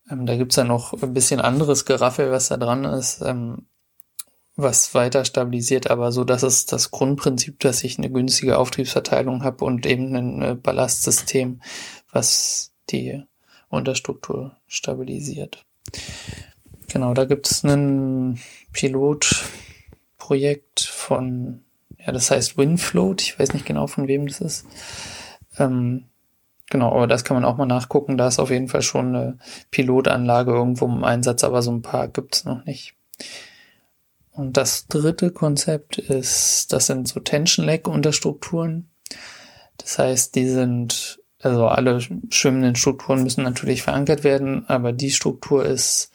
Ähm, 0.09 0.25
da 0.25 0.35
gibt's 0.35 0.55
dann 0.55 0.67
noch 0.67 0.93
ein 1.01 1.13
bisschen 1.13 1.41
anderes 1.41 1.85
Geraffel, 1.85 2.31
was 2.31 2.49
da 2.49 2.57
dran 2.57 2.83
ist. 2.85 3.21
Ähm, 3.21 3.67
was 4.57 4.95
weiter 4.95 5.23
stabilisiert, 5.23 5.89
aber 5.89 6.11
so, 6.11 6.23
dass 6.23 6.41
es 6.41 6.65
das 6.65 6.89
Grundprinzip, 6.89 7.59
dass 7.59 7.83
ich 7.83 7.99
eine 7.99 8.09
günstige 8.09 8.57
Auftriebsverteilung 8.57 9.43
habe 9.43 9.63
und 9.63 9.85
eben 9.85 10.15
ein 10.15 10.41
äh, 10.41 10.55
Ballastsystem, 10.55 11.61
was 12.11 12.73
die 12.89 13.23
Unterstruktur 13.69 14.57
stabilisiert. 14.65 15.63
Genau, 16.89 17.13
da 17.13 17.25
gibt 17.25 17.51
es 17.51 17.63
ein 17.63 18.39
Pilotprojekt 18.71 20.81
von, 20.81 21.65
ja, 21.97 22.13
das 22.13 22.31
heißt 22.31 22.57
Windfloat, 22.57 23.21
ich 23.21 23.37
weiß 23.37 23.53
nicht 23.53 23.65
genau 23.65 23.87
von 23.87 24.07
wem 24.07 24.27
das 24.27 24.39
ist. 24.39 24.65
Ähm, 25.57 26.05
genau, 26.69 26.93
aber 26.93 27.07
das 27.07 27.25
kann 27.25 27.35
man 27.35 27.45
auch 27.45 27.57
mal 27.57 27.65
nachgucken. 27.65 28.17
Da 28.17 28.27
ist 28.27 28.39
auf 28.39 28.51
jeden 28.51 28.69
Fall 28.69 28.81
schon 28.81 29.15
eine 29.15 29.37
Pilotanlage 29.69 30.51
irgendwo 30.51 30.85
im 30.85 31.03
Einsatz, 31.03 31.43
aber 31.43 31.61
so 31.61 31.71
ein 31.71 31.81
paar 31.81 32.07
gibt's 32.07 32.45
noch 32.45 32.63
nicht. 32.65 32.93
Und 34.31 34.55
das 34.55 34.87
dritte 34.87 35.31
Konzept 35.31 35.97
ist, 35.97 36.71
das 36.71 36.85
sind 36.85 37.07
so 37.07 37.19
Tension-Lag-Unterstrukturen. 37.19 38.87
Das 39.77 39.97
heißt, 39.97 40.35
die 40.35 40.47
sind, 40.47 41.19
also 41.41 41.67
alle 41.67 41.99
schwimmenden 42.29 42.75
Strukturen 42.75 43.23
müssen 43.23 43.43
natürlich 43.43 43.81
verankert 43.81 44.23
werden, 44.23 44.69
aber 44.69 44.93
die 44.93 45.11
Struktur 45.11 45.65
ist 45.65 46.11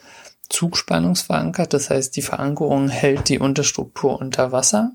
zugspannungsverankert. 0.52 1.72
Das 1.72 1.90
heißt, 1.90 2.16
die 2.16 2.22
Verankerung 2.22 2.88
hält 2.88 3.28
die 3.28 3.38
Unterstruktur 3.38 4.20
unter 4.20 4.52
Wasser. 4.52 4.92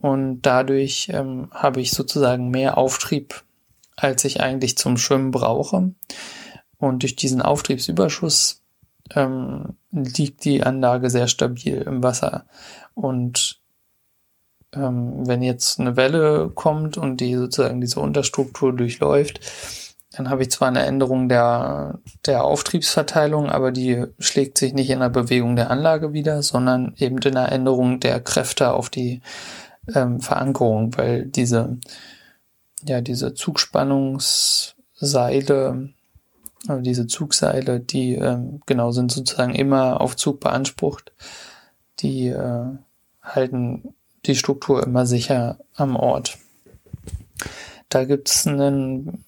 Und 0.00 0.42
dadurch 0.42 1.08
ähm, 1.12 1.48
habe 1.52 1.80
ich 1.80 1.92
sozusagen 1.92 2.50
mehr 2.50 2.76
Auftrieb, 2.76 3.42
als 3.96 4.24
ich 4.24 4.40
eigentlich 4.40 4.76
zum 4.76 4.98
Schwimmen 4.98 5.30
brauche. 5.30 5.92
Und 6.78 7.02
durch 7.02 7.16
diesen 7.16 7.40
Auftriebsüberschuss 7.40 8.62
ähm, 9.14 9.76
liegt 9.90 10.44
die 10.44 10.62
Anlage 10.62 11.10
sehr 11.10 11.28
stabil 11.28 11.82
im 11.82 12.02
Wasser. 12.02 12.44
Und 12.94 13.60
ähm, 14.74 15.26
wenn 15.26 15.42
jetzt 15.42 15.80
eine 15.80 15.96
Welle 15.96 16.50
kommt 16.54 16.98
und 16.98 17.20
die 17.20 17.34
sozusagen 17.34 17.80
diese 17.80 18.00
Unterstruktur 18.00 18.74
durchläuft, 18.74 19.40
dann 20.16 20.30
habe 20.30 20.42
ich 20.42 20.50
zwar 20.50 20.68
eine 20.68 20.86
Änderung 20.86 21.28
der, 21.28 21.98
der 22.24 22.44
Auftriebsverteilung, 22.44 23.50
aber 23.50 23.72
die 23.72 24.04
schlägt 24.18 24.56
sich 24.58 24.72
nicht 24.72 24.90
in 24.90 25.00
der 25.00 25.10
Bewegung 25.10 25.56
der 25.56 25.70
Anlage 25.70 26.12
wieder, 26.12 26.42
sondern 26.42 26.94
eben 26.96 27.18
in 27.18 27.34
der 27.34 27.50
Änderung 27.52 28.00
der 28.00 28.20
Kräfte 28.20 28.72
auf 28.72 28.88
die 28.88 29.20
ähm, 29.94 30.20
Verankerung, 30.20 30.96
weil 30.96 31.26
diese, 31.26 31.78
ja, 32.84 33.00
diese 33.00 33.34
Zugspannungsseile 33.34 35.90
also 36.68 36.82
diese 36.82 37.06
Zugseile, 37.06 37.80
die 37.80 38.14
ähm, 38.14 38.60
genau 38.66 38.90
sind 38.90 39.12
sozusagen 39.12 39.54
immer 39.54 40.00
auf 40.00 40.16
Zug 40.16 40.40
beansprucht, 40.40 41.12
die 42.00 42.28
äh, 42.28 42.64
halten 43.22 43.94
die 44.24 44.34
Struktur 44.34 44.82
immer 44.82 45.06
sicher 45.06 45.58
am 45.74 45.96
Ort. 45.96 46.38
Da 47.88 48.04
gibt's 48.04 48.46
einen 48.46 49.24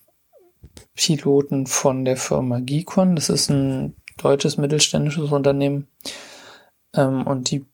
Piloten 0.99 1.67
von 1.69 2.05
der 2.05 2.17
Firma 2.17 2.59
Gicon, 2.59 3.15
das 3.15 3.29
ist 3.29 3.51
ein 3.51 3.95
deutsches 4.17 4.57
mittelständisches 4.57 5.31
Unternehmen 5.31 5.87
ähm, 6.93 7.25
und 7.25 7.53
die 7.53 7.65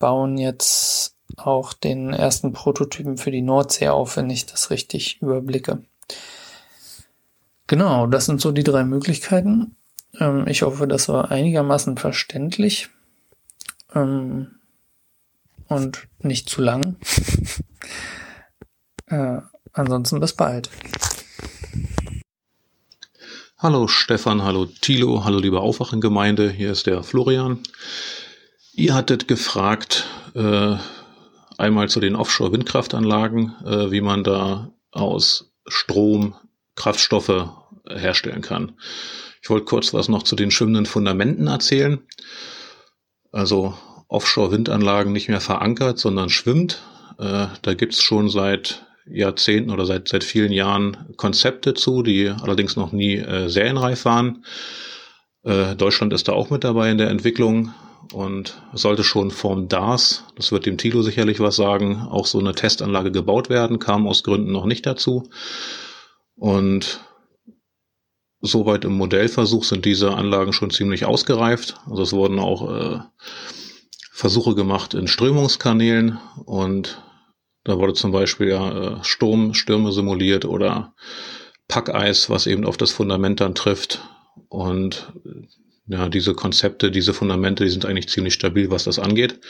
bauen 0.00 0.36
jetzt 0.38 1.14
auch 1.36 1.72
den 1.72 2.12
ersten 2.12 2.52
Prototypen 2.52 3.16
für 3.16 3.30
die 3.30 3.42
Nordsee 3.42 3.88
auf, 3.88 4.16
wenn 4.16 4.28
ich 4.28 4.46
das 4.46 4.70
richtig 4.70 5.22
überblicke. 5.22 5.84
Genau, 7.68 8.08
das 8.08 8.26
sind 8.26 8.40
so 8.40 8.50
die 8.50 8.64
drei 8.64 8.82
Möglichkeiten. 8.82 9.76
Ähm, 10.18 10.48
ich 10.48 10.62
hoffe, 10.62 10.88
das 10.88 11.08
war 11.08 11.30
einigermaßen 11.30 11.96
verständlich 11.96 12.90
ähm, 13.94 14.56
und 15.68 16.08
nicht 16.18 16.48
zu 16.48 16.60
lang. 16.60 16.96
äh, 19.06 19.38
ansonsten 19.72 20.18
bis 20.18 20.32
bald. 20.32 20.70
Hallo 23.56 23.86
Stefan, 23.86 24.42
hallo 24.42 24.66
Thilo, 24.66 25.24
hallo 25.24 25.38
liebe 25.38 25.60
Aufwachengemeinde, 25.60 26.50
hier 26.50 26.72
ist 26.72 26.88
der 26.88 27.04
Florian. 27.04 27.60
Ihr 28.72 28.94
hattet 28.94 29.28
gefragt, 29.28 30.06
äh, 30.34 30.74
einmal 31.56 31.88
zu 31.88 32.00
den 32.00 32.16
Offshore-Windkraftanlagen, 32.16 33.54
äh, 33.64 33.92
wie 33.92 34.00
man 34.00 34.24
da 34.24 34.72
aus 34.90 35.52
Strom 35.68 36.34
Kraftstoffe 36.74 37.48
herstellen 37.88 38.42
kann. 38.42 38.72
Ich 39.40 39.48
wollte 39.48 39.66
kurz 39.66 39.94
was 39.94 40.08
noch 40.08 40.24
zu 40.24 40.34
den 40.34 40.50
schwimmenden 40.50 40.84
Fundamenten 40.86 41.46
erzählen. 41.46 42.00
Also 43.30 43.78
Offshore-Windanlagen 44.08 45.12
nicht 45.12 45.28
mehr 45.28 45.40
verankert, 45.40 46.00
sondern 46.00 46.28
schwimmt. 46.28 46.82
Äh, 47.18 47.46
da 47.62 47.74
gibt's 47.74 48.02
schon 48.02 48.28
seit 48.28 48.84
Jahrzehnten 49.06 49.70
oder 49.70 49.86
seit, 49.86 50.08
seit 50.08 50.24
vielen 50.24 50.52
Jahren 50.52 51.14
Konzepte 51.16 51.74
zu, 51.74 52.02
die 52.02 52.28
allerdings 52.28 52.76
noch 52.76 52.92
nie 52.92 53.16
äh, 53.16 53.48
serienreif 53.48 54.04
waren. 54.04 54.44
Äh, 55.42 55.76
Deutschland 55.76 56.12
ist 56.12 56.28
da 56.28 56.32
auch 56.32 56.50
mit 56.50 56.64
dabei 56.64 56.90
in 56.90 56.98
der 56.98 57.10
Entwicklung 57.10 57.74
und 58.12 58.60
sollte 58.72 59.04
schon 59.04 59.30
vom 59.30 59.68
DAS, 59.68 60.24
das 60.36 60.52
wird 60.52 60.66
dem 60.66 60.78
Tilo 60.78 61.02
sicherlich 61.02 61.40
was 61.40 61.56
sagen, 61.56 62.06
auch 62.10 62.26
so 62.26 62.38
eine 62.38 62.54
Testanlage 62.54 63.12
gebaut 63.12 63.48
werden, 63.48 63.78
kam 63.78 64.06
aus 64.06 64.22
Gründen 64.22 64.52
noch 64.52 64.66
nicht 64.66 64.86
dazu. 64.86 65.28
Und 66.36 67.00
soweit 68.40 68.84
im 68.84 68.92
Modellversuch 68.92 69.64
sind 69.64 69.84
diese 69.84 70.14
Anlagen 70.14 70.52
schon 70.52 70.70
ziemlich 70.70 71.04
ausgereift. 71.06 71.76
Also 71.88 72.02
es 72.02 72.12
wurden 72.12 72.38
auch 72.38 72.70
äh, 72.70 72.98
Versuche 74.12 74.54
gemacht 74.54 74.94
in 74.94 75.08
Strömungskanälen 75.08 76.18
und 76.44 77.02
da 77.64 77.78
wurde 77.78 77.94
zum 77.94 78.12
Beispiel 78.12 78.48
ja 78.48 78.98
äh, 78.98 79.04
Sturm, 79.04 79.54
Stürme 79.54 79.92
simuliert 79.92 80.44
oder 80.44 80.94
Packeis, 81.68 82.30
was 82.30 82.46
eben 82.46 82.64
auf 82.64 82.76
das 82.76 82.92
Fundament 82.92 83.40
dann 83.40 83.54
trifft. 83.54 84.02
Und 84.48 85.12
ja, 85.86 86.08
diese 86.08 86.34
Konzepte, 86.34 86.90
diese 86.90 87.14
Fundamente, 87.14 87.64
die 87.64 87.70
sind 87.70 87.86
eigentlich 87.86 88.08
ziemlich 88.08 88.34
stabil, 88.34 88.70
was 88.70 88.84
das 88.84 88.98
angeht. 88.98 89.40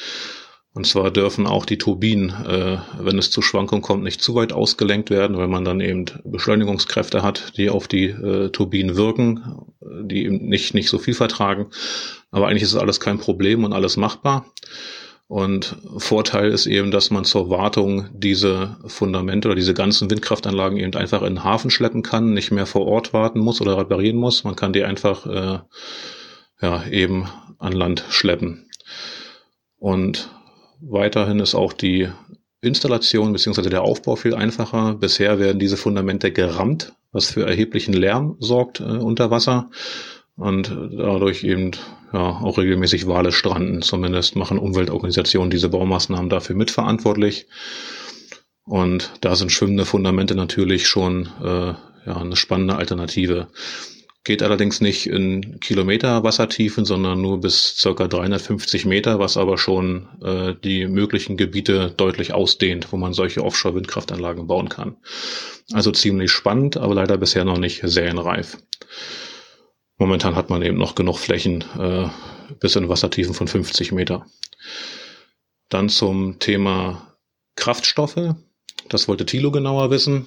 Und 0.72 0.88
zwar 0.88 1.12
dürfen 1.12 1.46
auch 1.46 1.66
die 1.66 1.78
Turbinen, 1.78 2.30
äh, 2.30 2.78
wenn 2.98 3.16
es 3.16 3.30
zu 3.30 3.42
Schwankungen 3.42 3.82
kommt, 3.82 4.02
nicht 4.02 4.20
zu 4.20 4.34
weit 4.34 4.52
ausgelenkt 4.52 5.08
werden, 5.08 5.36
weil 5.36 5.46
man 5.46 5.64
dann 5.64 5.80
eben 5.80 6.06
Beschleunigungskräfte 6.24 7.22
hat, 7.22 7.56
die 7.56 7.70
auf 7.70 7.86
die 7.86 8.06
äh, 8.06 8.50
Turbinen 8.50 8.96
wirken, 8.96 9.56
die 9.80 10.24
eben 10.24 10.48
nicht, 10.48 10.74
nicht 10.74 10.88
so 10.88 10.98
viel 10.98 11.14
vertragen. 11.14 11.66
Aber 12.32 12.48
eigentlich 12.48 12.64
ist 12.64 12.74
alles 12.74 12.98
kein 12.98 13.18
Problem 13.18 13.62
und 13.62 13.72
alles 13.72 13.96
machbar. 13.96 14.46
Und 15.26 15.76
Vorteil 15.96 16.50
ist 16.50 16.66
eben, 16.66 16.90
dass 16.90 17.10
man 17.10 17.24
zur 17.24 17.48
Wartung 17.48 18.08
diese 18.12 18.76
Fundamente 18.86 19.48
oder 19.48 19.54
diese 19.54 19.72
ganzen 19.72 20.10
Windkraftanlagen 20.10 20.78
eben 20.78 20.94
einfach 20.94 21.22
in 21.22 21.36
den 21.36 21.44
Hafen 21.44 21.70
schleppen 21.70 22.02
kann, 22.02 22.34
nicht 22.34 22.50
mehr 22.50 22.66
vor 22.66 22.86
Ort 22.86 23.12
warten 23.12 23.40
muss 23.40 23.60
oder 23.60 23.78
reparieren 23.78 24.18
muss. 24.18 24.44
Man 24.44 24.56
kann 24.56 24.74
die 24.74 24.84
einfach 24.84 25.26
äh, 25.26 25.58
ja, 26.60 26.86
eben 26.86 27.28
an 27.58 27.72
Land 27.72 28.04
schleppen. 28.10 28.68
Und 29.78 30.30
weiterhin 30.80 31.40
ist 31.40 31.54
auch 31.54 31.72
die 31.72 32.08
Installation 32.60 33.32
bzw. 33.32 33.68
der 33.70 33.82
Aufbau 33.82 34.16
viel 34.16 34.34
einfacher. 34.34 34.94
Bisher 34.94 35.38
werden 35.38 35.58
diese 35.58 35.76
Fundamente 35.76 36.32
gerammt, 36.32 36.92
was 37.12 37.30
für 37.30 37.46
erheblichen 37.46 37.94
Lärm 37.94 38.36
sorgt 38.40 38.80
äh, 38.80 38.84
unter 38.84 39.30
Wasser 39.30 39.70
und 40.36 40.68
dadurch 40.68 41.44
eben 41.44 41.72
ja 42.12 42.40
auch 42.40 42.58
regelmäßig 42.58 43.06
Wale 43.06 43.32
stranden. 43.32 43.82
Zumindest 43.82 44.36
machen 44.36 44.58
Umweltorganisationen 44.58 45.50
diese 45.50 45.68
Baumaßnahmen 45.68 46.28
dafür 46.28 46.56
mitverantwortlich. 46.56 47.46
Und 48.64 49.12
da 49.20 49.36
sind 49.36 49.52
schwimmende 49.52 49.84
Fundamente 49.84 50.34
natürlich 50.34 50.86
schon 50.86 51.28
äh, 51.42 51.74
ja, 52.06 52.16
eine 52.16 52.36
spannende 52.36 52.76
Alternative. 52.76 53.48
Geht 54.24 54.42
allerdings 54.42 54.80
nicht 54.80 55.06
in 55.06 55.60
Kilometer 55.60 56.24
Wassertiefen, 56.24 56.86
sondern 56.86 57.20
nur 57.20 57.40
bis 57.40 57.76
circa 57.76 58.08
350 58.08 58.86
Meter, 58.86 59.18
was 59.18 59.36
aber 59.36 59.58
schon 59.58 60.08
äh, 60.22 60.54
die 60.64 60.86
möglichen 60.86 61.36
Gebiete 61.36 61.92
deutlich 61.94 62.32
ausdehnt, 62.32 62.90
wo 62.90 62.96
man 62.96 63.12
solche 63.12 63.44
Offshore-Windkraftanlagen 63.44 64.46
bauen 64.46 64.70
kann. 64.70 64.96
Also 65.74 65.92
ziemlich 65.92 66.30
spannend, 66.30 66.78
aber 66.78 66.94
leider 66.94 67.18
bisher 67.18 67.44
noch 67.44 67.58
nicht 67.58 67.82
serienreif. 67.84 68.56
Momentan 70.04 70.36
hat 70.36 70.50
man 70.50 70.60
eben 70.60 70.76
noch 70.76 70.96
genug 70.96 71.16
Flächen 71.16 71.64
äh, 71.78 72.10
bis 72.60 72.76
in 72.76 72.90
Wassertiefen 72.90 73.32
von 73.32 73.48
50 73.48 73.90
Meter. 73.92 74.26
Dann 75.70 75.88
zum 75.88 76.38
Thema 76.40 77.16
Kraftstoffe. 77.56 78.34
Das 78.90 79.08
wollte 79.08 79.24
Thilo 79.24 79.50
genauer 79.50 79.88
wissen. 79.88 80.26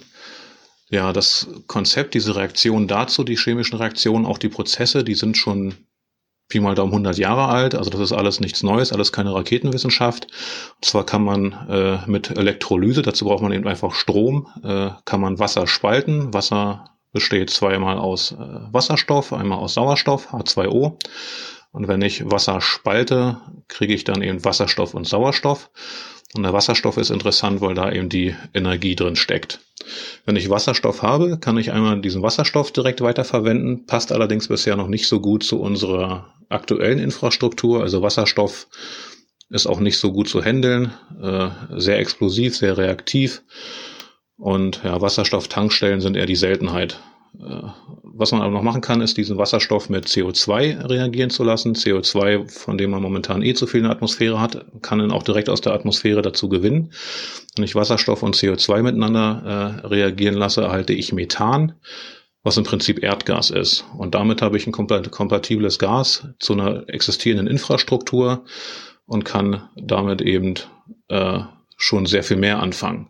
Ja, 0.90 1.13
das 1.13 1.45
Konzept, 1.67 2.15
diese 2.15 2.35
Reaktion 2.35 2.88
dazu, 2.88 3.24
die 3.24 3.38
chemischen 3.38 3.77
Reaktionen, 3.77 4.26
auch 4.26 4.40
die 4.40 4.49
Prozesse, 4.49 5.03
die 5.03 5.13
sind 5.13 5.38
schon 5.38 5.76
Pi 6.47 6.60
mal 6.60 6.74
Daumen 6.74 6.93
100 6.93 7.19
Jahre 7.19 7.45
alt. 7.45 7.76
Also 7.76 7.92
das 7.92 8.01
ist 8.01 8.13
alles 8.13 8.40
nichts 8.40 8.63
Neues, 8.63 8.92
alles 8.92 9.11
keine 9.11 9.35
Raketenwissenschaft. 9.35 10.26
Und 10.77 10.85
zwar 10.85 11.06
kann 11.06 11.24
man 11.24 11.51
äh, 11.69 11.99
mit 12.08 12.31
Elektrolyse, 12.31 13.03
dazu 13.03 13.26
braucht 13.26 13.43
man 13.43 13.51
eben 13.51 13.67
einfach 13.67 13.93
Strom, 13.93 14.47
äh, 14.63 14.90
kann 15.06 15.22
man 15.22 15.38
Wasser 15.38 15.67
spalten. 15.67 16.33
Wasser 16.33 16.97
besteht 17.11 17.49
zweimal 17.49 17.97
aus 17.97 18.31
äh, 18.31 18.35
Wasserstoff, 18.38 19.33
einmal 19.33 19.59
aus 19.59 19.73
Sauerstoff, 19.73 20.33
H2O. 20.33 20.97
Und 21.72 21.88
wenn 21.88 22.01
ich 22.01 22.29
Wasser 22.29 22.61
spalte, 22.61 23.38
kriege 23.67 23.93
ich 23.93 24.03
dann 24.03 24.22
eben 24.22 24.43
Wasserstoff 24.43 24.93
und 24.93 25.07
Sauerstoff. 25.07 25.69
Und 26.35 26.43
der 26.43 26.53
Wasserstoff 26.53 26.97
ist 26.97 27.09
interessant, 27.09 27.61
weil 27.61 27.73
da 27.73 27.91
eben 27.91 28.09
die 28.09 28.35
Energie 28.53 28.95
drin 28.95 29.15
steckt. 29.15 29.59
Wenn 30.25 30.35
ich 30.35 30.49
Wasserstoff 30.49 31.01
habe, 31.01 31.38
kann 31.40 31.57
ich 31.57 31.72
einmal 31.72 32.01
diesen 32.01 32.22
Wasserstoff 32.22 32.72
direkt 32.72 33.01
weiterverwenden, 33.01 33.85
passt 33.85 34.11
allerdings 34.11 34.47
bisher 34.47 34.75
noch 34.75 34.88
nicht 34.88 35.07
so 35.07 35.22
gut 35.22 35.43
zu 35.43 35.59
unserer 35.61 36.33
aktuellen 36.49 36.99
Infrastruktur. 36.99 37.81
Also 37.81 38.01
Wasserstoff 38.01 38.67
ist 39.49 39.67
auch 39.67 39.79
nicht 39.79 39.97
so 39.97 40.11
gut 40.11 40.27
zu 40.27 40.43
handeln, 40.43 40.91
äh, 41.22 41.49
sehr 41.77 41.99
explosiv, 41.99 42.57
sehr 42.57 42.77
reaktiv. 42.77 43.43
Und 44.38 44.82
ja, 44.84 45.02
Wasserstofftankstellen 45.02 46.02
sind 46.02 46.16
eher 46.16 46.26
die 46.26 46.36
Seltenheit. 46.36 47.00
Äh, 47.40 47.64
was 48.03 48.32
man 48.32 48.42
aber 48.42 48.52
noch 48.52 48.64
machen 48.64 48.82
kann, 48.82 49.02
ist 49.02 49.18
diesen 49.18 49.38
Wasserstoff 49.38 49.90
mit 49.90 50.08
CO2 50.08 50.90
reagieren 50.90 51.30
zu 51.30 51.44
lassen. 51.44 51.76
CO2, 51.76 52.50
von 52.50 52.78
dem 52.78 52.92
man 52.92 53.02
momentan 53.02 53.42
eh 53.44 53.53
zu 53.53 53.68
viel 53.68 53.80
in 53.80 53.86
der 53.86 53.92
Atmosphäre 53.92 54.40
hat, 54.40 54.66
kann 54.82 55.00
dann 55.00 55.12
auch 55.12 55.24
direkt 55.24 55.50
aus 55.50 55.62
der 55.62 55.74
Atmosphäre 55.74 56.22
dazu 56.22 56.50
gewinnen. 56.50 56.92
Wenn 57.56 57.66
ich 57.66 57.76
Wasserstoff 57.76 58.24
und 58.24 58.36
CO2 58.36 58.82
miteinander 58.82 59.82
äh, 59.84 59.88
reagieren 59.88 60.36
lasse, 60.36 60.62
erhalte 60.62 60.94
ich 60.94 61.14
Methan, 61.14 61.74
was 62.44 62.58
im 62.58 62.64
Prinzip 62.64 63.03
Erdgas 63.03 63.50
ist. 63.50 63.86
Und 63.98 64.16
damit 64.16 64.42
habe 64.42 64.58
ich 64.58 64.68
ein 64.68 64.72
kompatibles 64.72 65.80
Gas 65.80 66.28
zu 66.40 66.53
einer 66.53 66.88
existierenden 66.90 67.48
Infrastruktur 67.48 68.46
und 69.06 69.26
kann 69.26 69.70
damit 69.76 70.22
eben 70.22 70.56
äh, 71.08 71.40
schon 71.78 72.06
sehr 72.06 72.24
viel 72.24 72.38
mehr 72.38 72.60
anfangen. 72.60 73.10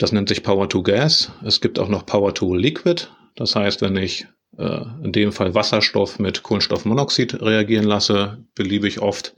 Das 0.00 0.12
nennt 0.12 0.30
sich 0.30 0.42
Power 0.42 0.66
to 0.66 0.82
Gas. 0.82 1.30
Es 1.44 1.60
gibt 1.60 1.78
auch 1.78 1.88
noch 1.88 2.06
Power 2.06 2.32
to 2.32 2.54
Liquid. 2.54 3.08
Das 3.36 3.54
heißt, 3.54 3.82
wenn 3.82 3.98
ich 3.98 4.26
äh, 4.56 4.80
in 5.04 5.12
dem 5.12 5.30
Fall 5.30 5.54
Wasserstoff 5.54 6.18
mit 6.18 6.42
Kohlenstoffmonoxid 6.42 7.42
reagieren 7.42 7.84
lasse, 7.84 8.42
beliebig 8.54 9.02
oft, 9.02 9.34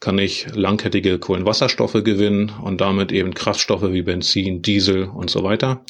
kann 0.00 0.16
ich 0.16 0.46
langkettige 0.54 1.18
Kohlenwasserstoffe 1.18 2.02
gewinnen 2.02 2.50
und 2.62 2.80
damit 2.80 3.12
eben 3.12 3.34
Kraftstoffe 3.34 3.92
wie 3.92 4.00
Benzin, 4.00 4.62
Diesel 4.62 5.04
und 5.04 5.28
so 5.28 5.44
weiter 5.44 5.84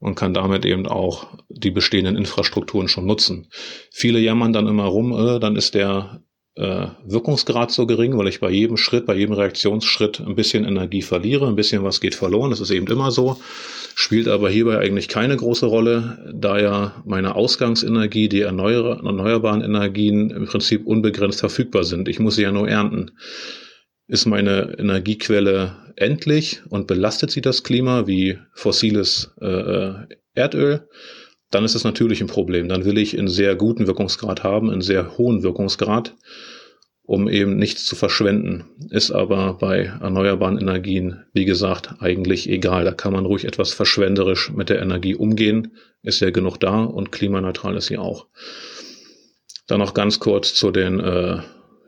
und 0.00 0.16
kann 0.16 0.34
damit 0.34 0.64
eben 0.64 0.88
auch 0.88 1.28
die 1.48 1.70
bestehenden 1.70 2.16
Infrastrukturen 2.16 2.88
schon 2.88 3.06
nutzen. 3.06 3.46
Viele 3.92 4.18
jammern 4.18 4.52
dann 4.52 4.66
immer 4.66 4.86
rum, 4.86 5.12
äh, 5.12 5.38
dann 5.38 5.54
ist 5.54 5.76
der 5.76 6.24
äh, 6.54 6.88
Wirkungsgrad 7.04 7.70
so 7.70 7.86
gering, 7.86 8.16
weil 8.18 8.28
ich 8.28 8.40
bei 8.40 8.50
jedem 8.50 8.76
Schritt, 8.76 9.06
bei 9.06 9.14
jedem 9.14 9.34
Reaktionsschritt 9.34 10.20
ein 10.20 10.34
bisschen 10.34 10.64
Energie 10.64 11.02
verliere, 11.02 11.46
ein 11.46 11.56
bisschen 11.56 11.82
was 11.82 12.00
geht 12.00 12.14
verloren. 12.14 12.50
Das 12.50 12.60
ist 12.60 12.70
eben 12.70 12.86
immer 12.86 13.10
so. 13.10 13.40
Spielt 13.94 14.28
aber 14.28 14.50
hierbei 14.50 14.78
eigentlich 14.78 15.08
keine 15.08 15.36
große 15.36 15.66
Rolle, 15.66 16.32
da 16.34 16.58
ja 16.58 17.02
meine 17.04 17.34
Ausgangsenergie, 17.34 18.28
die 18.28 18.40
erneuerbaren 18.40 19.62
Energien 19.62 20.30
im 20.30 20.46
Prinzip 20.46 20.86
unbegrenzt 20.86 21.40
verfügbar 21.40 21.84
sind. 21.84 22.08
Ich 22.08 22.18
muss 22.18 22.36
sie 22.36 22.42
ja 22.42 22.52
nur 22.52 22.68
ernten. 22.68 23.12
Ist 24.06 24.26
meine 24.26 24.76
Energiequelle 24.78 25.76
endlich 25.96 26.62
und 26.68 26.86
belastet 26.86 27.30
sie 27.30 27.40
das 27.40 27.62
Klima 27.62 28.06
wie 28.06 28.38
fossiles 28.54 29.34
äh, 29.40 29.46
äh 29.46 29.94
Erdöl? 30.34 30.88
Dann 31.52 31.64
ist 31.64 31.74
es 31.74 31.84
natürlich 31.84 32.20
ein 32.20 32.26
Problem. 32.26 32.68
Dann 32.68 32.84
will 32.84 32.98
ich 32.98 33.16
einen 33.16 33.28
sehr 33.28 33.54
guten 33.54 33.86
Wirkungsgrad 33.86 34.42
haben, 34.42 34.70
einen 34.70 34.80
sehr 34.80 35.18
hohen 35.18 35.42
Wirkungsgrad, 35.42 36.16
um 37.04 37.28
eben 37.28 37.56
nichts 37.56 37.84
zu 37.84 37.94
verschwenden. 37.94 38.64
Ist 38.90 39.10
aber 39.10 39.54
bei 39.54 39.92
erneuerbaren 40.00 40.58
Energien, 40.58 41.24
wie 41.34 41.44
gesagt, 41.44 41.96
eigentlich 42.00 42.48
egal. 42.48 42.84
Da 42.84 42.92
kann 42.92 43.12
man 43.12 43.26
ruhig 43.26 43.44
etwas 43.44 43.72
verschwenderisch 43.72 44.50
mit 44.50 44.70
der 44.70 44.80
Energie 44.80 45.14
umgehen. 45.14 45.76
Ist 46.02 46.20
ja 46.20 46.30
genug 46.30 46.58
da 46.58 46.82
und 46.82 47.12
klimaneutral 47.12 47.76
ist 47.76 47.86
sie 47.86 47.98
auch. 47.98 48.26
Dann 49.66 49.78
noch 49.78 49.92
ganz 49.94 50.20
kurz 50.20 50.54
zu 50.54 50.70
den 50.70 51.00
äh, 51.00 51.40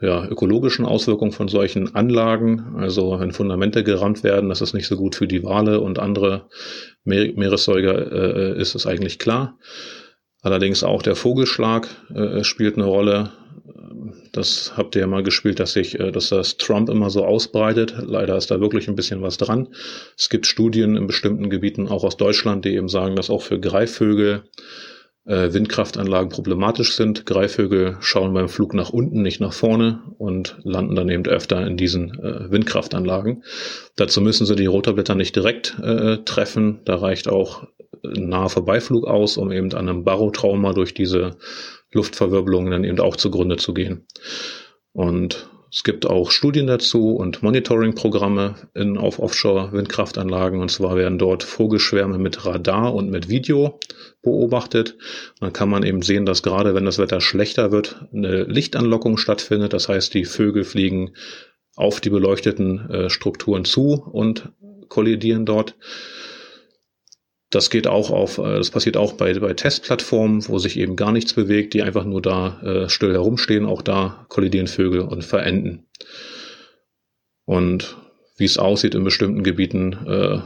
ja, 0.03 0.27
ökologischen 0.29 0.85
Auswirkungen 0.85 1.33
von 1.33 1.49
solchen 1.49 1.95
Anlagen. 1.95 2.75
Also 2.77 3.19
wenn 3.19 3.33
Fundamente 3.33 3.83
gerammt 3.83 4.23
werden, 4.25 4.51
das 4.51 4.61
ist 4.61 4.75
nicht 4.75 4.87
so 4.87 4.97
gut 4.97 5.15
für 5.15 5.27
die 5.27 5.43
Wale 5.43 5.81
und 5.81 5.99
andere 5.99 6.49
Meeressäuger, 7.05 8.57
äh, 8.57 8.61
ist 8.61 8.75
es 8.75 8.87
eigentlich 8.87 9.19
klar. 9.19 9.59
Allerdings 10.43 10.85
auch 10.85 11.03
der 11.03 11.17
Vogelschlag 11.17 11.89
äh, 12.15 12.45
spielt 12.45 12.77
eine 12.77 12.85
Rolle. 12.85 13.31
Das 14.33 14.77
habt 14.77 14.95
ihr 14.95 15.03
ja 15.03 15.07
mal 15.07 15.23
gespielt, 15.23 15.59
dass 15.59 15.73
sich, 15.73 15.99
äh, 15.99 16.11
dass 16.11 16.29
das 16.29 16.57
Trump 16.57 16.91
immer 16.91 17.09
so 17.11 17.25
ausbreitet. 17.25 17.95
Leider 17.99 18.37
ist 18.37 18.51
da 18.51 18.61
wirklich 18.61 18.89
ein 18.89 18.97
bisschen 18.97 19.23
was 19.23 19.39
dran. 19.39 19.69
Es 20.19 20.29
gibt 20.29 20.47
Studien 20.47 20.97
in 20.97 21.07
bestimmten 21.07 21.49
Gebieten, 21.51 21.89
auch 21.89 22.05
aus 22.05 22.17
Deutschland, 22.17 22.65
die 22.65 22.75
eben 22.75 22.89
sagen, 22.89 23.17
dass 23.17 23.31
auch 23.31 23.43
für 23.43 23.59
Greifvögel 23.59 24.45
Windkraftanlagen 25.25 26.29
problematisch 26.29 26.97
sind. 26.97 27.25
Greifvögel 27.25 27.97
schauen 28.01 28.35
beim 28.35 28.49
Flug 28.49 28.75
nach 28.75 28.91
unten, 28.91 29.23
nicht 29.23 29.41
nach 29.41 29.55
vorne 29.55 30.03
und 30.19 30.59
landen 30.65 30.95
dann 30.95 31.09
eben 31.09 31.25
öfter 31.25 31.67
in 31.67 31.77
diesen 31.79 32.11
äh, 32.21 32.51
Windkraftanlagen. 32.51 33.43
Dazu 33.97 34.21
müssen 34.21 34.45
sie 34.45 34.57
die 34.57 34.67
Rotorblätter 34.67 35.15
nicht 35.15 35.35
direkt 35.35 35.79
äh, 35.83 36.19
treffen. 36.25 36.81
Da 36.85 36.97
reicht 36.97 37.29
auch 37.29 37.67
ein 38.05 38.29
naher 38.29 38.51
Vorbeiflug 38.51 39.07
aus, 39.07 39.39
um 39.39 39.51
eben 39.51 39.73
an 39.73 39.89
einem 39.89 40.05
Barotrauma 40.05 40.75
durch 40.75 40.93
diese 40.93 41.39
Luftverwirbelungen 41.93 42.71
dann 42.71 42.85
eben 42.85 43.01
auch 43.01 43.17
zugrunde 43.17 43.57
zu 43.57 43.73
gehen. 43.73 44.07
Und 44.93 45.49
es 45.75 45.83
gibt 45.83 46.07
auch 46.07 46.31
Studien 46.31 46.69
dazu 46.69 47.17
und 47.17 47.43
Monitoring-Programme 47.43 48.55
in, 48.75 48.97
auf 48.97 49.19
Offshore-Windkraftanlagen. 49.19 50.61
Und 50.61 50.71
zwar 50.71 50.95
werden 50.97 51.19
dort 51.19 51.43
Vogelschwärme 51.43 52.17
mit 52.17 52.47
Radar 52.47 52.95
und 52.95 53.11
mit 53.11 53.29
Video 53.29 53.81
beobachtet. 54.23 54.97
Dann 55.41 55.53
kann 55.53 55.69
man 55.69 55.83
eben 55.83 56.03
sehen, 56.03 56.27
dass 56.27 56.45
gerade 56.45 56.77
wenn 56.77 56.85
das 56.85 56.99
Wetter 56.99 57.21
schlechter 57.21 57.73
wird, 57.73 58.07
eine 58.13 58.45
Lichtanlockung 58.45 59.17
stattfindet. 59.17 59.73
Das 59.73 59.89
heißt, 59.89 60.15
die 60.15 60.27
Vögel 60.27 60.63
fliegen 60.63 61.17
auf 61.75 62.01
die 62.01 62.11
beleuchteten 62.11 62.89
äh, 62.89 63.11
Strukturen 63.11 63.65
zu 63.65 63.95
und 63.95 64.53
kollidieren 64.89 65.45
dort. 65.45 65.75
Das 67.55 67.71
geht 67.71 67.87
auch 67.87 68.11
auf, 68.11 68.39
äh, 68.39 68.57
das 68.57 68.71
passiert 68.71 68.97
auch 68.97 69.13
bei, 69.13 69.33
bei 69.39 69.55
Testplattformen, 69.55 70.47
wo 70.49 70.59
sich 70.59 70.79
eben 70.79 70.97
gar 70.97 71.13
nichts 71.13 71.35
bewegt, 71.35 71.75
die 71.75 71.83
einfach 71.83 72.05
nur 72.05 72.21
da 72.21 72.61
äh, 72.63 72.89
still 72.89 73.13
herumstehen. 73.13 73.67
Auch 73.67 73.83
da 73.83 74.27
kollidieren 74.29 74.67
Vögel 74.67 75.01
und 75.01 75.25
verenden. 75.25 75.87
Und 77.45 77.97
wie 78.37 78.45
es 78.45 78.59
aussieht 78.59 78.97
in 78.97 79.05
bestimmten 79.05 79.45
Gebieten, 79.45 79.93
äh, 80.07 80.41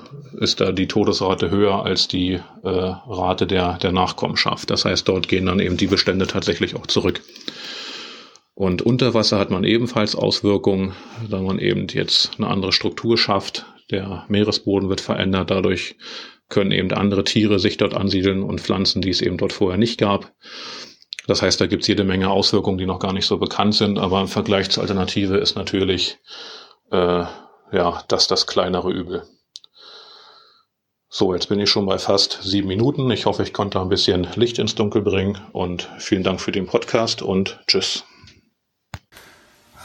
ist 0.45 0.61
da 0.61 0.73
die 0.73 0.89
Todesrate 0.89 1.51
höher 1.51 1.85
als 1.85 2.07
die 2.09 2.33
äh, 2.33 2.41
Rate 2.63 3.47
der, 3.47 3.79
der 3.79 3.93
Nachkommenschaft. 3.93 4.69
Das 4.69 4.85
heißt, 4.85 5.09
dort 5.09 5.29
gehen 5.29 5.47
dann 5.47 5.61
eben 5.61 5.79
die 5.79 5.87
Bestände 5.87 6.27
tatsächlich 6.27 6.77
auch 6.77 6.87
zurück. 6.87 7.23
Und 8.55 8.83
unter 8.83 9.15
Wasser 9.15 9.39
hat 9.39 9.51
man 9.51 9.65
ebenfalls 9.65 10.15
Auswirkungen, 10.15 10.93
da 11.31 11.41
man 11.41 11.59
eben 11.59 11.87
jetzt 11.89 12.33
eine 12.37 12.49
andere 12.49 12.73
Struktur 12.73 13.17
schafft. 13.17 13.65
Der 13.91 14.27
Meeresboden 14.29 14.91
wird 14.91 15.01
verändert, 15.01 15.51
dadurch 15.51 15.97
können 16.49 16.73
eben 16.73 16.93
andere 16.93 17.25
Tiere 17.25 17.59
sich 17.59 17.77
dort 17.77 17.95
ansiedeln 17.95 18.43
und 18.43 18.61
Pflanzen, 18.61 19.03
die 19.03 19.11
es 19.11 19.21
eben 19.21 19.37
dort 19.37 19.53
vorher 19.53 19.79
nicht 19.79 19.99
gab. 19.99 20.33
Das 21.27 21.43
heißt, 21.43 21.61
da 21.61 21.67
gibt 21.67 21.83
es 21.83 21.89
jede 21.89 22.05
Menge 22.05 22.31
Auswirkungen, 22.31 22.79
die 22.79 22.87
noch 22.87 23.01
gar 23.01 23.13
nicht 23.13 23.27
so 23.27 23.37
bekannt 23.37 23.75
sind, 23.75 23.99
aber 23.99 24.21
im 24.21 24.29
Vergleich 24.29 24.71
zur 24.71 24.83
Alternative 24.83 25.37
ist 25.37 25.57
natürlich 25.57 26.19
äh, 26.91 27.25
ja, 27.73 28.03
das 28.09 28.29
das 28.29 28.47
kleinere 28.47 28.91
Übel. 28.91 29.25
So, 31.11 31.33
jetzt 31.33 31.49
bin 31.49 31.61
ich 31.61 31.71
schon 31.71 31.87
bei 31.87 31.99
fast 31.99 32.43
sieben 32.43 32.69
Minuten. 32.69 33.11
Ich 33.11 33.27
hoffe, 33.27 33.43
ich 33.43 33.55
konnte 33.55 33.81
ein 33.81 33.89
bisschen 33.89 34.27
Licht 34.37 34.59
ins 34.59 34.75
Dunkel 34.75 35.03
bringen 35.03 35.39
und 35.53 35.89
vielen 35.99 36.23
Dank 36.23 36.41
für 36.41 36.53
den 36.53 36.67
Podcast 36.67 37.23
und 37.23 37.61
tschüss. 37.67 38.05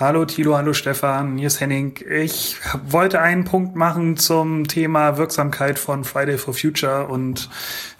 Hallo 0.05 0.25
Tilo, 0.25 0.57
hallo 0.57 0.73
Stefan, 0.73 1.37
hier 1.37 1.47
ist 1.47 1.61
Henning. 1.61 1.95
Ich 2.11 2.57
wollte 2.85 3.21
einen 3.21 3.45
Punkt 3.45 3.77
machen 3.77 4.17
zum 4.17 4.67
Thema 4.67 5.17
Wirksamkeit 5.17 5.79
von 5.79 6.03
Friday 6.03 6.37
for 6.37 6.53
Future 6.53 7.07
und 7.07 7.49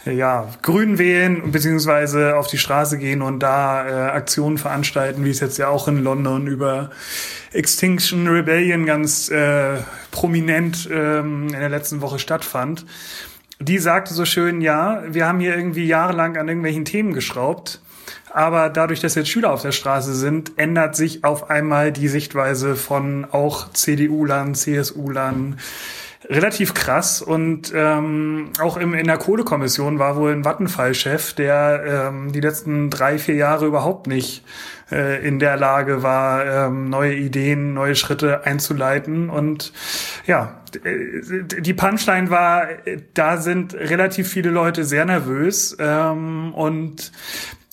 ja, 0.04 0.50
grün 0.64 0.98
wählen 0.98 1.54
beziehungsweise 1.54 2.36
auf 2.36 2.48
die 2.48 2.58
Straße 2.58 2.98
gehen 2.98 3.22
und 3.22 3.40
da 3.40 3.88
äh, 3.88 4.12
Aktionen 4.12 4.58
veranstalten, 4.58 5.24
wie 5.24 5.30
es 5.30 5.40
jetzt 5.40 5.58
ja 5.58 5.70
auch 5.70 5.88
in 5.88 6.04
London 6.04 6.46
über 6.46 6.90
Extinction 7.54 8.28
Rebellion 8.28 8.86
ganz 8.86 9.30
äh, 9.30 9.78
prominent 10.12 10.90
ähm, 10.92 11.46
in 11.54 11.60
der 11.62 11.70
letzten 11.70 12.02
Woche 12.02 12.20
stattfand. 12.20 12.86
Die 13.62 13.78
sagte 13.78 14.14
so 14.14 14.26
schön, 14.26 14.60
ja, 14.60 15.04
wir 15.08 15.26
haben 15.26 15.40
hier 15.40 15.56
irgendwie 15.56 15.86
jahrelang 15.86 16.36
an 16.36 16.50
irgendwelchen 16.50 16.84
Themen 16.84 17.14
geschraubt 17.14 17.80
aber 18.34 18.70
dadurch, 18.70 19.00
dass 19.00 19.16
jetzt 19.16 19.30
Schüler 19.30 19.52
auf 19.52 19.62
der 19.62 19.72
Straße 19.72 20.14
sind, 20.16 20.54
ändert 20.58 20.96
sich 20.96 21.24
auf 21.24 21.50
einmal 21.50 21.92
die 21.92 22.08
Sichtweise 22.08 22.76
von 22.76 23.26
auch 23.32 23.72
CDU-Lern, 23.72 24.56
CSU-Lern 24.56 25.58
relativ 26.30 26.74
krass. 26.74 27.22
Und 27.22 27.72
ähm, 27.76 28.50
auch 28.60 28.78
im, 28.78 28.94
in 28.94 29.08
der 29.08 29.18
Kohlekommission 29.18 30.00
war 30.00 30.16
wohl 30.16 30.32
ein 30.32 30.44
Vattenfall-Chef, 30.44 31.34
der 31.34 32.10
ähm, 32.10 32.32
die 32.32 32.42
letzten 32.42 32.90
drei, 32.90 33.20
vier 33.20 33.36
Jahre 33.36 33.66
überhaupt 33.66 34.08
nicht 34.08 34.44
äh, 34.92 35.26
in 35.26 35.40
der 35.40 35.58
Lage 35.58 36.04
war, 36.04 36.46
ähm, 36.46 36.90
neue 36.90 37.14
Ideen, 37.14 37.74
neue 37.74 37.96
Schritte 37.96 38.46
einzuleiten. 38.46 39.30
Und 39.30 39.74
ja, 40.26 40.62
die 41.60 41.74
Punchline 41.74 42.30
war, 42.30 42.68
da 43.14 43.38
sind 43.38 43.76
relativ 43.76 44.28
viele 44.28 44.50
Leute 44.50 44.86
sehr 44.86 45.06
nervös 45.06 45.78
ähm, 45.80 46.54
und 46.56 47.12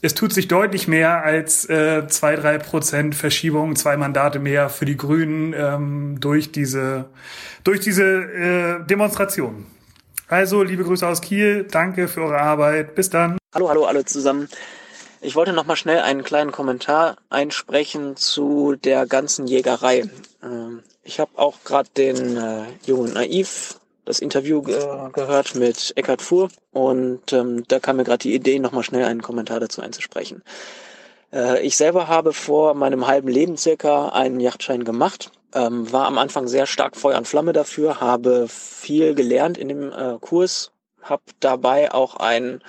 es 0.02 0.14
tut 0.14 0.32
sich 0.32 0.48
deutlich 0.48 0.88
mehr 0.88 1.22
als 1.22 1.68
äh, 1.68 2.06
zwei, 2.08 2.36
drei 2.36 2.58
Prozent 2.58 3.14
Verschiebung, 3.14 3.76
zwei 3.76 3.96
Mandate 3.96 4.38
mehr 4.38 4.70
für 4.70 4.86
die 4.86 4.96
Grünen 4.96 5.52
ähm, 5.52 6.18
durch 6.20 6.52
diese, 6.52 7.06
durch 7.64 7.80
diese 7.80 8.04
äh, 8.04 8.86
Demonstration. 8.86 9.66
Also, 10.28 10.62
liebe 10.62 10.84
Grüße 10.84 11.06
aus 11.06 11.20
Kiel, 11.20 11.66
danke 11.70 12.08
für 12.08 12.22
eure 12.22 12.38
Arbeit. 12.38 12.94
Bis 12.94 13.10
dann. 13.10 13.36
Hallo, 13.54 13.68
hallo 13.68 13.84
alle 13.84 14.04
zusammen. 14.04 14.48
Ich 15.20 15.34
wollte 15.34 15.52
noch 15.52 15.66
mal 15.66 15.76
schnell 15.76 15.98
einen 15.98 16.22
kleinen 16.22 16.52
Kommentar 16.52 17.16
einsprechen 17.28 18.16
zu 18.16 18.76
der 18.76 19.06
ganzen 19.06 19.46
Jägerei. 19.46 20.04
Ähm, 20.42 20.82
ich 21.02 21.20
habe 21.20 21.32
auch 21.34 21.62
gerade 21.64 21.90
den 21.96 22.36
äh, 22.36 22.62
Jungen 22.86 23.12
Naiv 23.12 23.79
das 24.10 24.18
Interview 24.18 24.62
äh, 24.66 25.10
gehört 25.12 25.54
mit 25.54 25.92
Eckhard 25.94 26.20
Fuhr 26.20 26.48
und 26.72 27.32
ähm, 27.32 27.62
da 27.68 27.78
kam 27.78 27.96
mir 27.96 28.04
gerade 28.04 28.18
die 28.18 28.34
Idee, 28.34 28.58
nochmal 28.58 28.82
schnell 28.82 29.04
einen 29.04 29.22
Kommentar 29.22 29.60
dazu 29.60 29.80
einzusprechen. 29.80 30.42
Äh, 31.32 31.64
ich 31.64 31.76
selber 31.76 32.08
habe 32.08 32.32
vor 32.32 32.74
meinem 32.74 33.06
halben 33.06 33.28
Leben 33.28 33.56
circa 33.56 34.08
einen 34.08 34.40
Yachtschein 34.40 34.82
gemacht, 34.82 35.30
ähm, 35.54 35.92
war 35.92 36.06
am 36.06 36.18
Anfang 36.18 36.48
sehr 36.48 36.66
stark 36.66 36.96
Feuer 36.96 37.18
und 37.18 37.28
Flamme 37.28 37.52
dafür, 37.52 38.00
habe 38.00 38.46
viel 38.48 39.14
gelernt 39.14 39.56
in 39.56 39.68
dem 39.68 39.92
äh, 39.92 40.18
Kurs, 40.20 40.72
habe 41.02 41.22
dabei 41.38 41.92
auch 41.94 42.16
ein 42.16 42.62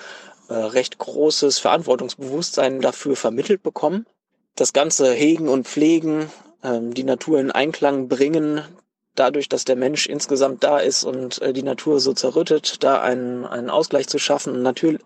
äh, 0.48 0.54
recht 0.54 0.98
großes 0.98 1.58
Verantwortungsbewusstsein 1.58 2.80
dafür 2.80 3.16
vermittelt 3.16 3.64
bekommen. 3.64 4.06
Das 4.54 4.72
ganze 4.72 5.12
Hegen 5.12 5.48
und 5.48 5.66
Pflegen, 5.66 6.30
ähm, 6.62 6.94
die 6.94 7.04
Natur 7.04 7.40
in 7.40 7.50
Einklang 7.50 8.06
bringen, 8.06 8.62
dadurch, 9.14 9.48
dass 9.48 9.64
der 9.64 9.76
Mensch 9.76 10.06
insgesamt 10.06 10.64
da 10.64 10.78
ist 10.78 11.04
und 11.04 11.40
äh, 11.42 11.52
die 11.52 11.62
Natur 11.62 12.00
so 12.00 12.12
zerrüttet, 12.12 12.82
da 12.82 13.00
einen, 13.00 13.44
einen 13.44 13.70
Ausgleich 13.70 14.08
zu 14.08 14.18
schaffen 14.18 14.54
und 14.54 14.62
natür 14.62 14.98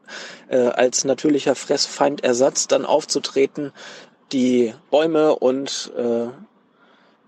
äh, 0.49 0.59
als 0.59 1.05
natürlicher 1.05 1.55
Fressfeindersatz 1.55 2.69
dann 2.69 2.85
aufzutreten, 2.85 3.73
die 4.33 4.75
Bäume 4.91 5.35
und 5.37 5.93
äh, 5.97 6.27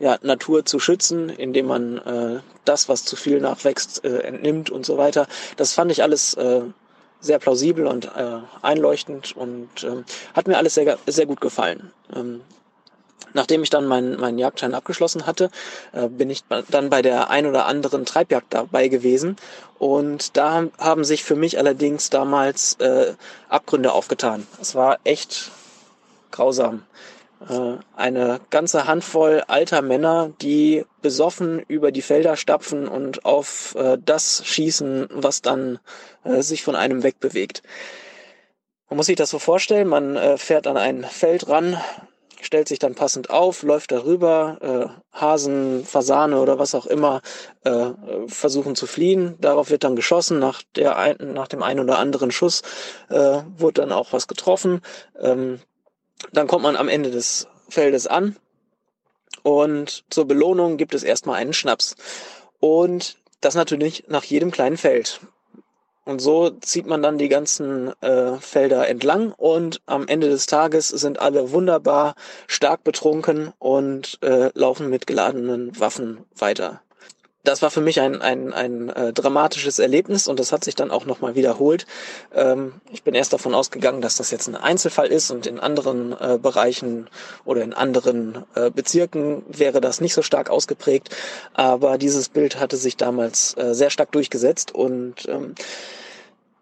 ja, 0.01 0.19
Natur 0.23 0.65
zu 0.65 0.79
schützen, 0.79 1.29
indem 1.29 1.67
man 1.67 1.99
äh, 1.99 2.41
das, 2.65 2.89
was 2.89 3.05
zu 3.05 3.17
viel 3.17 3.41
nachwächst, 3.41 4.05
äh, 4.05 4.19
entnimmt 4.21 4.71
und 4.71 4.87
so 4.87 4.97
weiter. 4.97 5.27
Das 5.57 5.73
fand 5.73 5.91
ich 5.91 6.03
alles 6.03 6.35
äh, 6.35 6.63
sehr 7.21 7.41
plausibel 7.41 7.87
und 7.87 8.05
äh, 8.05 8.39
einleuchtend 8.63 9.37
und 9.37 9.83
äh, 9.83 10.05
hat 10.35 10.47
mir 10.47 10.57
alles 10.57 10.75
sehr, 10.75 10.99
sehr 11.07 11.27
gut 11.27 11.41
gefallen. 11.41 11.91
Ähm, 12.15 12.43
Nachdem 13.35 13.63
ich 13.63 13.71
dann 13.71 13.87
meinen 13.87 14.19
mein 14.19 14.39
Jagdschein 14.39 14.75
abgeschlossen 14.75 15.27
hatte, 15.27 15.51
äh, 15.93 16.09
bin 16.09 16.31
ich 16.31 16.45
dann 16.71 16.91
bei 16.91 17.03
der 17.03 17.31
ein 17.31 17.47
oder 17.47 17.67
anderen 17.67 18.05
Treibjagd 18.05 18.55
dabei 18.55 18.89
gewesen. 18.89 19.37
Und 19.79 20.37
da 20.37 20.65
haben 20.79 21.05
sich 21.05 21.25
für 21.25 21.37
mich 21.37 21.59
allerdings 21.59 22.11
damals 22.11 22.75
äh, 22.81 23.15
Abgründe 23.49 23.93
aufgetan. 23.93 24.47
Es 24.61 24.75
war 24.75 24.99
echt 25.05 25.51
grausam. 26.31 26.83
Äh, 27.49 27.77
eine 27.97 28.41
ganze 28.51 28.87
Handvoll 28.87 29.45
alter 29.47 29.83
Männer, 29.83 30.33
die 30.43 30.85
besoffen 31.03 31.61
über 31.69 31.93
die 31.93 32.03
Felder 32.03 32.37
stapfen 32.37 32.89
und 32.89 33.25
auf 33.25 33.75
äh, 33.77 33.99
das 34.05 34.43
schießen, 34.45 35.09
was 35.13 35.43
dann 35.43 35.79
äh, 36.25 36.43
sich 36.43 36.65
von 36.65 36.75
einem 36.75 37.03
wegbewegt. 37.03 37.63
Man 38.89 38.97
muss 38.97 39.07
sich 39.07 39.17
das 39.17 39.31
so 39.31 39.39
vorstellen, 39.39 39.87
man 39.87 40.17
äh, 40.17 40.39
fährt 40.39 40.67
an 40.67 40.77
ein 40.77 41.05
Feld 41.05 41.49
ran, 41.49 41.81
stellt 42.41 42.69
sich 42.69 42.79
dann 42.79 42.95
passend 42.95 43.31
auf, 43.31 43.63
läuft 43.63 43.93
darüber, 43.93 44.59
äh, 45.13 45.19
Hasen, 45.19 45.85
Fasane 45.85 46.41
oder 46.41 46.59
was 46.59 46.75
auch 46.75 46.87
immer 46.87 47.21
äh, 47.65 47.91
versuchen 48.27 48.77
zu 48.77 48.87
fliehen. 48.87 49.37
Darauf 49.41 49.71
wird 49.71 49.85
dann 49.85 49.97
geschossen. 49.97 50.39
Nach, 50.39 50.63
der 50.77 50.97
ein, 50.97 51.17
nach 51.35 51.49
dem 51.49 51.63
einen 51.63 51.81
oder 51.81 51.99
anderen 51.99 52.31
Schuss 52.31 52.63
äh, 53.09 53.43
wurde 53.57 53.83
dann 53.83 53.93
auch 53.93 54.13
was 54.13 54.29
getroffen. 54.29 54.81
Ähm, 55.21 55.61
dann 56.33 56.47
kommt 56.47 56.63
man 56.63 56.77
am 56.77 56.89
Ende 56.89 57.11
des 57.11 57.47
Feldes 57.69 58.07
an 58.07 58.37
und 59.43 60.05
zur 60.11 60.27
Belohnung 60.27 60.77
gibt 60.77 60.95
es 60.95 61.03
erstmal 61.03 61.37
einen 61.37 61.53
Schnaps. 61.53 61.97
Und 62.61 63.17
das 63.41 63.55
natürlich 63.55 64.05
nach 64.09 64.25
jedem 64.25 64.51
kleinen 64.51 64.77
Feld. 64.77 65.21
Und 66.09 66.21
so 66.21 66.49
zieht 66.49 66.87
man 66.87 67.03
dann 67.03 67.19
die 67.19 67.29
ganzen 67.29 67.93
äh, 68.01 68.39
Felder 68.41 68.89
entlang 68.89 69.33
und 69.37 69.83
am 69.85 70.09
Ende 70.09 70.31
des 70.31 70.47
Tages 70.47 70.89
sind 70.89 71.21
alle 71.21 71.53
wunderbar 71.53 72.15
stark 72.47 72.83
betrunken 72.83 73.53
und 73.59 74.19
äh, 74.23 74.49
laufen 74.55 74.89
mit 74.89 75.07
geladenen 75.07 75.79
Waffen 75.79 76.25
weiter. 76.35 76.81
Das 77.45 77.61
war 77.61 77.71
für 77.71 77.83
mich 77.83 78.01
ein, 78.01 78.23
ein, 78.23 78.55
ein 78.55 78.89
äh, 78.89 79.13
dramatisches 79.13 79.79
Erlebnis 79.79 80.29
und 80.29 80.41
das 80.41 80.51
hat 80.51 80.65
sich 80.65 80.75
dann 80.75 80.91
auch 80.91 81.05
nochmal 81.05 81.35
wiederholt. 81.35 81.87
Ähm, 82.35 82.81
ich 82.91 83.03
bin 83.03 83.15
erst 83.15 83.35
davon 83.35 83.55
ausgegangen, 83.55 84.01
dass 84.01 84.17
das 84.17 84.31
jetzt 84.31 84.49
ein 84.49 84.57
Einzelfall 84.57 85.09
ist 85.09 85.31
und 85.31 85.47
in 85.47 85.61
anderen 85.61 86.13
äh, 86.19 86.39
Bereichen 86.41 87.11
oder 87.45 87.63
in 87.63 87.75
anderen 87.75 88.45
äh, 88.55 88.71
Bezirken 88.71 89.45
wäre 89.47 89.83
das 89.83 90.01
nicht 90.01 90.15
so 90.15 90.23
stark 90.23 90.49
ausgeprägt. 90.49 91.15
Aber 91.53 91.99
dieses 91.99 92.31
Bild 92.31 92.59
hatte 92.59 92.79
sich 92.79 92.97
damals 92.97 93.55
äh, 93.59 93.75
sehr 93.75 93.91
stark 93.91 94.11
durchgesetzt 94.13 94.75
und 94.75 95.29
ähm, 95.29 95.55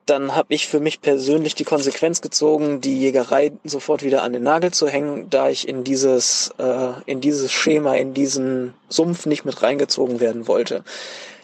dann 0.06 0.36
habe 0.36 0.54
ich 0.54 0.68
für 0.68 0.78
mich 0.78 1.00
persönlich 1.00 1.56
die 1.56 1.64
Konsequenz 1.64 2.20
gezogen, 2.20 2.80
die 2.80 2.98
Jägerei 2.98 3.52
sofort 3.64 4.04
wieder 4.04 4.22
an 4.22 4.32
den 4.32 4.44
Nagel 4.44 4.72
zu 4.72 4.88
hängen, 4.88 5.28
da 5.30 5.48
ich 5.48 5.66
in 5.66 5.82
dieses, 5.82 6.54
äh, 6.58 6.92
in 7.06 7.20
dieses 7.20 7.52
Schema, 7.52 7.94
in 7.96 8.14
diesen 8.14 8.74
Sumpf 8.88 9.26
nicht 9.26 9.44
mit 9.44 9.62
reingezogen 9.62 10.20
werden 10.20 10.46
wollte. 10.46 10.84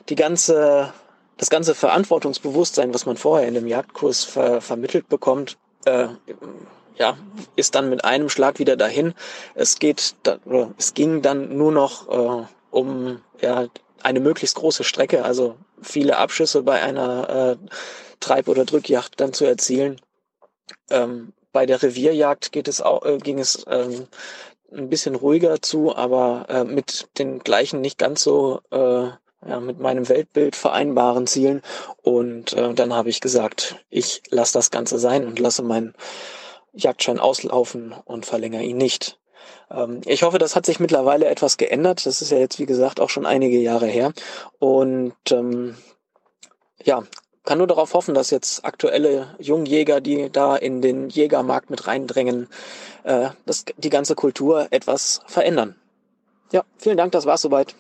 Die 0.09 0.15
ganze, 0.15 0.93
das 1.39 1.51
ganze 1.51 1.75
Verantwortungsbewusstsein, 1.75 2.95
was 2.95 3.05
man 3.05 3.17
vorher 3.17 3.49
in 3.49 3.55
dem 3.55 3.67
Jagdkurs 3.67 4.23
ver 4.23 4.61
vermittelt 4.61 5.09
bekommt, 5.09 5.59
äh, 5.85 6.07
ja, 6.97 7.17
ist 7.57 7.75
dann 7.75 7.91
mit 7.91 8.05
einem 8.05 8.29
Schlag 8.29 8.61
wieder 8.61 8.77
dahin. 8.77 9.15
Es 9.55 9.81
geht, 9.81 10.15
da, 10.23 10.39
es 10.79 10.95
ging 10.95 11.21
dann 11.21 11.57
nur 11.57 11.73
noch 11.73 12.09
äh, 12.09 12.47
um 12.71 13.21
ja, 13.41 13.67
eine 14.05 14.21
möglichst 14.21 14.55
große 14.57 14.85
Strecke, 14.85 15.25
also 15.25 15.57
viele 15.81 16.17
Abschüsse 16.17 16.63
bei 16.63 16.81
einer 16.81 17.57
äh, 17.61 17.69
Treib- 18.23 18.49
oder 18.49 18.65
Drückjagd 18.65 19.21
dann 19.21 19.33
zu 19.35 19.45
erzielen. 19.45 20.01
Ähm, 20.91 21.35
bei 21.53 21.67
der 21.67 21.83
Revierjagd 21.83 22.53
geht 22.53 22.69
es 22.69 22.81
auch, 22.81 23.05
äh, 23.05 23.19
ging 23.19 23.39
es 23.39 23.65
ähm, 23.69 24.07
ein 24.73 24.89
bisschen 24.89 25.15
ruhiger 25.15 25.61
zu, 25.61 25.95
aber 25.95 26.47
äh, 26.49 26.65
mit 26.65 27.09
den 27.19 27.41
gleichen 27.41 27.83
nicht 27.83 27.99
ganz 27.99 28.23
so 28.23 28.61
äh, 28.71 29.11
ja, 29.47 29.61
mit 29.61 29.81
meinem 29.81 30.09
Weltbild 30.09 30.57
vereinbaren 30.57 31.27
Zielen. 31.27 31.63
Und 32.03 32.53
äh, 32.55 32.75
dann 32.75 32.95
habe 32.95 33.11
ich 33.11 33.21
gesagt, 33.21 33.85
ich 33.91 34.23
lasse 34.31 34.55
das 34.55 34.71
Ganze 34.71 34.99
sein 34.99 35.27
und 35.27 35.39
lasse 35.39 35.63
meinen 35.63 35.95
Jagdschein 36.73 37.19
auslaufen 37.19 37.95
und 38.05 38.25
verlängere 38.25 38.63
ihn 38.63 38.79
nicht. 38.79 39.19
Ähm, 39.71 40.01
ich 40.07 40.23
hoffe, 40.23 40.39
das 40.39 40.57
hat 40.57 40.67
sich 40.67 40.81
mittlerweile 40.81 41.27
etwas 41.27 41.57
geändert. 41.57 42.07
Das 42.07 42.23
ist 42.23 42.31
ja 42.31 42.39
jetzt, 42.39 42.59
wie 42.59 42.67
gesagt, 42.67 43.01
auch 43.01 43.11
schon 43.11 43.27
einige 43.27 43.59
Jahre 43.59 43.87
her. 43.87 44.13
Und 44.59 45.15
ähm, 45.31 45.77
ja, 46.85 47.03
kann 47.45 47.59
nur 47.59 47.67
darauf 47.67 47.95
hoffen, 47.95 48.15
dass 48.15 48.31
jetzt 48.31 48.65
aktuelle 48.65 49.35
Jungjäger, 49.39 50.01
die 50.01 50.31
da 50.31 50.57
in 50.57 50.81
den 50.81 51.09
Jägermarkt 51.09 51.71
mit 51.71 51.87
reindrängen, 51.87 52.49
äh, 53.05 53.31
dass 53.47 53.65
die 53.77 53.91
ganze 53.91 54.15
Kultur 54.15 54.69
etwas 54.71 55.21
verändern. 55.27 55.75
Ja, 56.53 56.65
vielen 56.79 56.97
Dank, 56.97 57.13
das 57.13 57.27
war's 57.27 57.43
soweit. 57.43 57.75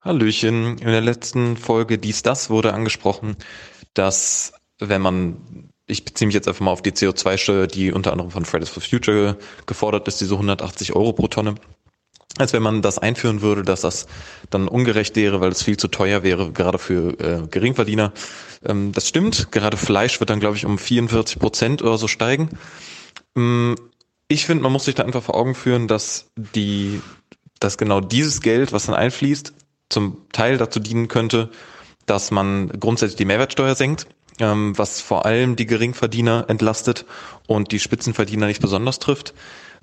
Hallöchen. 0.00 0.78
In 0.78 0.86
der 0.86 1.00
letzten 1.00 1.56
Folge 1.56 1.98
Dies, 1.98 2.22
Das 2.22 2.50
wurde 2.50 2.72
angesprochen, 2.74 3.36
dass 3.94 4.52
wenn 4.78 5.02
man, 5.02 5.70
ich 5.86 6.04
beziehe 6.04 6.26
mich 6.26 6.34
jetzt 6.34 6.46
einfach 6.46 6.60
mal 6.60 6.70
auf 6.70 6.82
die 6.82 6.92
CO2-Steuer, 6.92 7.66
die 7.66 7.92
unter 7.92 8.12
anderem 8.12 8.30
von 8.30 8.44
Fridays 8.44 8.68
for 8.68 8.82
Future 8.82 9.36
gefordert 9.66 10.06
ist, 10.06 10.20
diese 10.20 10.34
180 10.34 10.94
Euro 10.94 11.12
pro 11.12 11.26
Tonne, 11.28 11.56
als 12.38 12.52
wenn 12.52 12.62
man 12.62 12.82
das 12.82 12.98
einführen 12.98 13.42
würde, 13.42 13.62
dass 13.62 13.82
das 13.82 14.06
dann 14.50 14.68
ungerecht 14.68 15.16
wäre, 15.16 15.40
weil 15.40 15.50
es 15.50 15.62
viel 15.62 15.76
zu 15.76 15.88
teuer 15.88 16.22
wäre, 16.22 16.52
gerade 16.52 16.78
für 16.78 17.18
äh, 17.20 17.46
Geringverdiener. 17.48 18.12
Ähm, 18.64 18.92
das 18.92 19.08
stimmt. 19.08 19.52
Gerade 19.52 19.76
Fleisch 19.76 20.20
wird 20.20 20.30
dann, 20.30 20.40
glaube 20.40 20.56
ich, 20.56 20.64
um 20.64 20.78
44 20.78 21.38
Prozent 21.38 21.82
oder 21.82 21.98
so 21.98 22.08
steigen. 22.08 22.50
Ähm, 23.36 23.76
ich 24.28 24.46
finde, 24.46 24.62
man 24.62 24.72
muss 24.72 24.84
sich 24.84 24.94
da 24.94 25.04
einfach 25.04 25.22
vor 25.22 25.36
Augen 25.36 25.54
führen, 25.54 25.88
dass 25.88 26.26
die, 26.36 27.00
dass 27.60 27.78
genau 27.78 28.00
dieses 28.00 28.40
Geld, 28.40 28.72
was 28.72 28.86
dann 28.86 28.94
einfließt, 28.94 29.54
zum 29.88 30.28
Teil 30.32 30.58
dazu 30.58 30.80
dienen 30.80 31.08
könnte, 31.08 31.50
dass 32.04 32.30
man 32.30 32.68
grundsätzlich 32.68 33.16
die 33.16 33.24
Mehrwertsteuer 33.24 33.74
senkt, 33.74 34.06
ähm, 34.38 34.76
was 34.76 35.00
vor 35.00 35.26
allem 35.26 35.56
die 35.56 35.66
Geringverdiener 35.66 36.44
entlastet 36.48 37.06
und 37.46 37.72
die 37.72 37.80
Spitzenverdiener 37.80 38.46
nicht 38.46 38.60
besonders 38.60 38.98
trifft. 38.98 39.34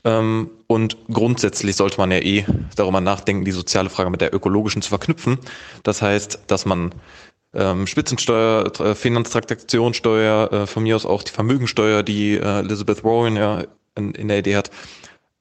Ähm, 0.05 0.51
und 0.67 0.97
grundsätzlich 1.11 1.75
sollte 1.75 1.97
man 1.97 2.11
ja 2.11 2.19
eh 2.19 2.45
darüber 2.75 3.01
nachdenken, 3.01 3.43
die 3.43 3.51
soziale 3.51 3.89
Frage 3.89 4.11
mit 4.11 4.21
der 4.21 4.33
ökologischen 4.33 4.81
zu 4.81 4.89
verknüpfen. 4.89 5.39
Das 5.83 6.01
heißt, 6.01 6.43
dass 6.47 6.65
man 6.65 6.93
ähm, 7.53 7.87
Spitzensteuer, 7.87 8.71
äh, 8.79 8.95
Finanztransaktionssteuer, 8.95 10.53
äh, 10.53 10.67
von 10.67 10.83
mir 10.83 10.95
aus 10.95 11.05
auch 11.05 11.23
die 11.23 11.31
Vermögensteuer, 11.31 12.03
die 12.03 12.35
äh, 12.35 12.59
Elizabeth 12.59 13.03
Warren 13.03 13.35
ja 13.35 13.63
in, 13.95 14.13
in 14.13 14.27
der 14.27 14.39
Idee 14.39 14.55
hat. 14.55 14.69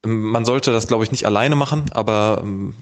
Man 0.03 0.45
sollte 0.45 0.71
das, 0.71 0.87
glaube 0.87 1.03
ich, 1.03 1.11
nicht 1.11 1.25
alleine 1.25 1.55
machen, 1.55 1.85
aber 1.91 2.41
ähm, 2.43 2.75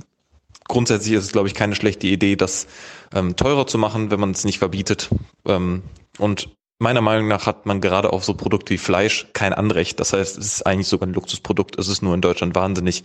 grundsätzlich 0.67 1.13
ist 1.13 1.25
es, 1.25 1.31
glaube 1.31 1.47
ich, 1.47 1.53
keine 1.53 1.75
schlechte 1.75 2.07
Idee, 2.07 2.35
das 2.35 2.67
ähm, 3.13 3.35
teurer 3.35 3.67
zu 3.67 3.77
machen, 3.77 4.11
wenn 4.11 4.19
man 4.19 4.31
es 4.31 4.45
nicht 4.45 4.59
verbietet. 4.59 5.09
Ähm, 5.45 5.83
und 6.17 6.49
meiner 6.79 7.01
Meinung 7.01 7.27
nach 7.27 7.45
hat 7.45 7.65
man 7.65 7.81
gerade 7.81 8.11
auf 8.11 8.23
so 8.25 8.33
Produkte 8.33 8.73
wie 8.73 8.77
Fleisch 8.77 9.27
kein 9.33 9.53
Anrecht. 9.53 9.99
Das 9.99 10.13
heißt, 10.13 10.37
es 10.37 10.45
ist 10.45 10.67
eigentlich 10.67 10.87
sogar 10.87 11.07
ein 11.07 11.13
Luxusprodukt. 11.13 11.77
Es 11.77 11.87
ist 11.87 12.01
nur 12.01 12.13
in 12.13 12.21
Deutschland 12.21 12.55
wahnsinnig 12.55 13.03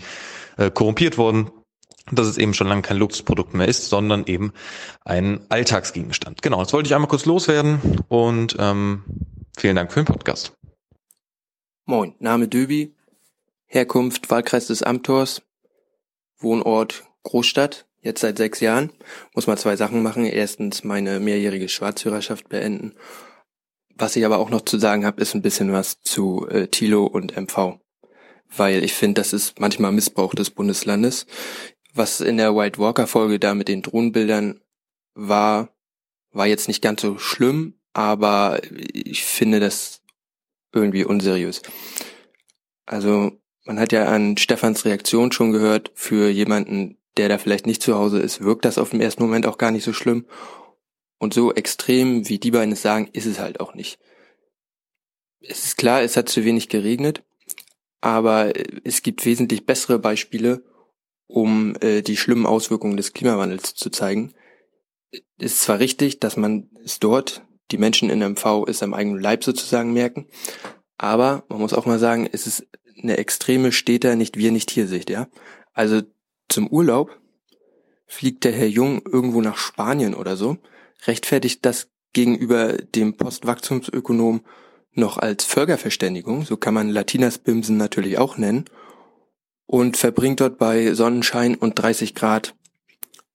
äh, 0.57 0.71
korrumpiert 0.71 1.19
worden, 1.19 1.51
dass 2.11 2.27
es 2.27 2.39
eben 2.39 2.55
schon 2.55 2.67
lange 2.67 2.83
kein 2.83 2.97
Luxusprodukt 2.97 3.55
mehr 3.55 3.69
ist, 3.69 3.89
sondern 3.89 4.25
eben 4.27 4.53
ein 5.05 5.41
Alltagsgegenstand. 5.49 6.43
Genau, 6.43 6.63
das 6.63 6.73
wollte 6.73 6.89
ich 6.89 6.95
einmal 6.95 7.09
kurz 7.09 7.27
loswerden 7.27 7.81
und 8.09 8.57
ähm, 8.59 9.05
vielen 9.57 9.77
Dank 9.77 9.93
für 9.93 10.01
den 10.01 10.07
Podcast. 10.07 10.53
Moin, 11.85 12.15
Name 12.19 12.49
Döbi, 12.49 12.95
Herkunft 13.67 14.31
Wahlkreis 14.31 14.67
des 14.67 14.83
Amtors, 14.83 15.43
Wohnort 16.39 17.05
Großstadt, 17.23 17.87
jetzt 18.01 18.21
seit 18.21 18.39
sechs 18.39 18.61
Jahren. 18.61 18.93
Muss 19.35 19.47
mal 19.47 19.59
zwei 19.59 19.77
Sachen 19.77 20.03
machen. 20.03 20.25
Erstens 20.25 20.85
meine 20.85 21.21
mehrjährige 21.21 21.69
Schwarzführerschaft 21.69 22.49
beenden. 22.49 22.95
Was 23.99 24.15
ich 24.15 24.25
aber 24.25 24.39
auch 24.39 24.51
noch 24.51 24.61
zu 24.61 24.79
sagen 24.79 25.05
habe, 25.05 25.21
ist 25.21 25.35
ein 25.35 25.43
bisschen 25.43 25.73
was 25.73 26.01
zu 26.03 26.47
äh, 26.49 26.69
Tilo 26.69 27.05
und 27.05 27.37
MV. 27.37 27.81
Weil 28.57 28.85
ich 28.85 28.95
finde, 28.95 29.21
das 29.21 29.33
ist 29.33 29.59
manchmal 29.59 29.91
Missbrauch 29.91 30.35
des 30.35 30.51
Bundeslandes. 30.51 31.27
Was 31.95 32.21
in 32.21 32.37
der 32.37 32.55
White 32.55 32.79
Walker 32.79 33.09
Folge 33.09 33.41
da 33.41 33.55
mit 33.55 33.67
den 33.67 33.83
Drohnenbildern 33.83 34.61
war, 35.15 35.71
war 36.31 36.47
jetzt 36.47 36.69
nicht 36.69 36.81
ganz 36.81 37.03
so 37.03 37.19
schlimm, 37.19 37.75
aber 37.93 38.61
ich 38.93 39.25
finde 39.25 39.59
das 39.59 40.01
irgendwie 40.73 41.05
unseriös. 41.05 41.63
Also 42.87 43.33
man 43.65 43.81
hat 43.81 43.93
ja 43.93 44.07
an 44.07 44.37
Stefans 44.37 44.85
Reaktion 44.85 45.33
schon 45.33 45.51
gehört, 45.51 45.91
für 45.95 46.29
jemanden, 46.29 46.99
der 47.17 47.29
da 47.29 47.39
vielleicht 47.39 47.67
nicht 47.67 47.83
zu 47.83 47.97
Hause 47.97 48.21
ist, 48.21 48.43
wirkt 48.43 48.65
das 48.65 48.79
auf 48.79 48.91
dem 48.91 49.01
ersten 49.01 49.23
Moment 49.23 49.47
auch 49.47 49.59
gar 49.59 49.73
nicht 49.73 49.85
so 49.85 49.93
schlimm. 49.93 50.25
Und 51.19 51.35
so 51.35 51.53
extrem, 51.53 52.29
wie 52.29 52.39
die 52.39 52.53
beiden 52.53 52.73
es 52.73 52.83
sagen, 52.83 53.09
ist 53.13 53.27
es 53.27 53.39
halt 53.39 53.61
auch 53.61 53.75
nicht. 53.75 53.99
Es 55.41 55.65
ist 55.65 55.77
klar, 55.77 56.03
es 56.03 56.17
hat 56.17 56.29
zu 56.29 56.45
wenig 56.45 56.69
geregnet, 56.69 57.23
aber 58.01 58.53
es 58.85 59.03
gibt 59.03 59.25
wesentlich 59.25 59.67
bessere 59.67 59.99
Beispiele, 59.99 60.63
um 61.27 61.77
äh, 61.81 62.03
die 62.03 62.17
schlimmen 62.17 62.47
Auswirkungen 62.47 62.97
des 62.97 63.13
Klimawandels 63.13 63.75
zu 63.75 63.91
zeigen. 63.91 64.35
Es 65.39 65.53
ist 65.53 65.63
zwar 65.63 65.79
richtig, 65.79 66.21
dass 66.21 66.37
man 66.37 66.71
es 66.85 66.99
dort, 67.01 67.43
die 67.71 67.79
Menschen 67.79 68.11
in 68.11 68.21
MV 68.21 68.67
es 68.67 68.83
am 68.83 68.95
eigenen 68.95 69.21
Leib 69.21 69.45
sozusagen 69.45 69.93
merken, 69.93 70.27
aber 70.97 71.45
man 71.49 71.61
muss 71.61 71.75
auch 71.75 71.87
mal 71.87 71.99
sagen, 71.99 72.29
es 72.31 72.47
ist 72.47 72.67
eine 73.01 73.17
extreme 73.19 73.73
Städter, 73.73 74.17
nicht 74.17 74.37
wir, 74.37 74.51
nicht 74.51 74.71
hier 74.71 74.89
Sicht, 74.89 75.11
ja. 75.11 75.29
Also 75.73 76.03
zum 76.49 76.67
Urlaub 76.69 77.17
fliegt 78.07 78.45
der 78.45 78.53
Herr 78.53 78.67
Jung 78.67 79.03
irgendwo 79.05 79.41
nach 79.41 79.57
Spanien 79.57 80.15
oder 80.15 80.37
so, 80.37 80.57
rechtfertigt 81.07 81.65
das 81.65 81.89
gegenüber 82.13 82.75
dem 82.75 83.17
Postwachstumsökonom 83.17 84.41
noch 84.93 85.19
als 85.19 85.45
Völkerverständigung, 85.45 86.45
so 86.45 86.57
kann 86.57 86.75
man 86.75 86.89
Latinas 86.89 87.39
Bimsen 87.39 87.77
natürlich 87.77 88.19
auch 88.19 88.37
nennen, 88.37 88.65
und 89.67 89.97
verbringt 89.97 90.41
dort 90.41 90.59
bei 90.59 90.95
Sonnenschein 90.95 91.55
und 91.55 91.79
30 91.79 92.15
Grad 92.15 92.55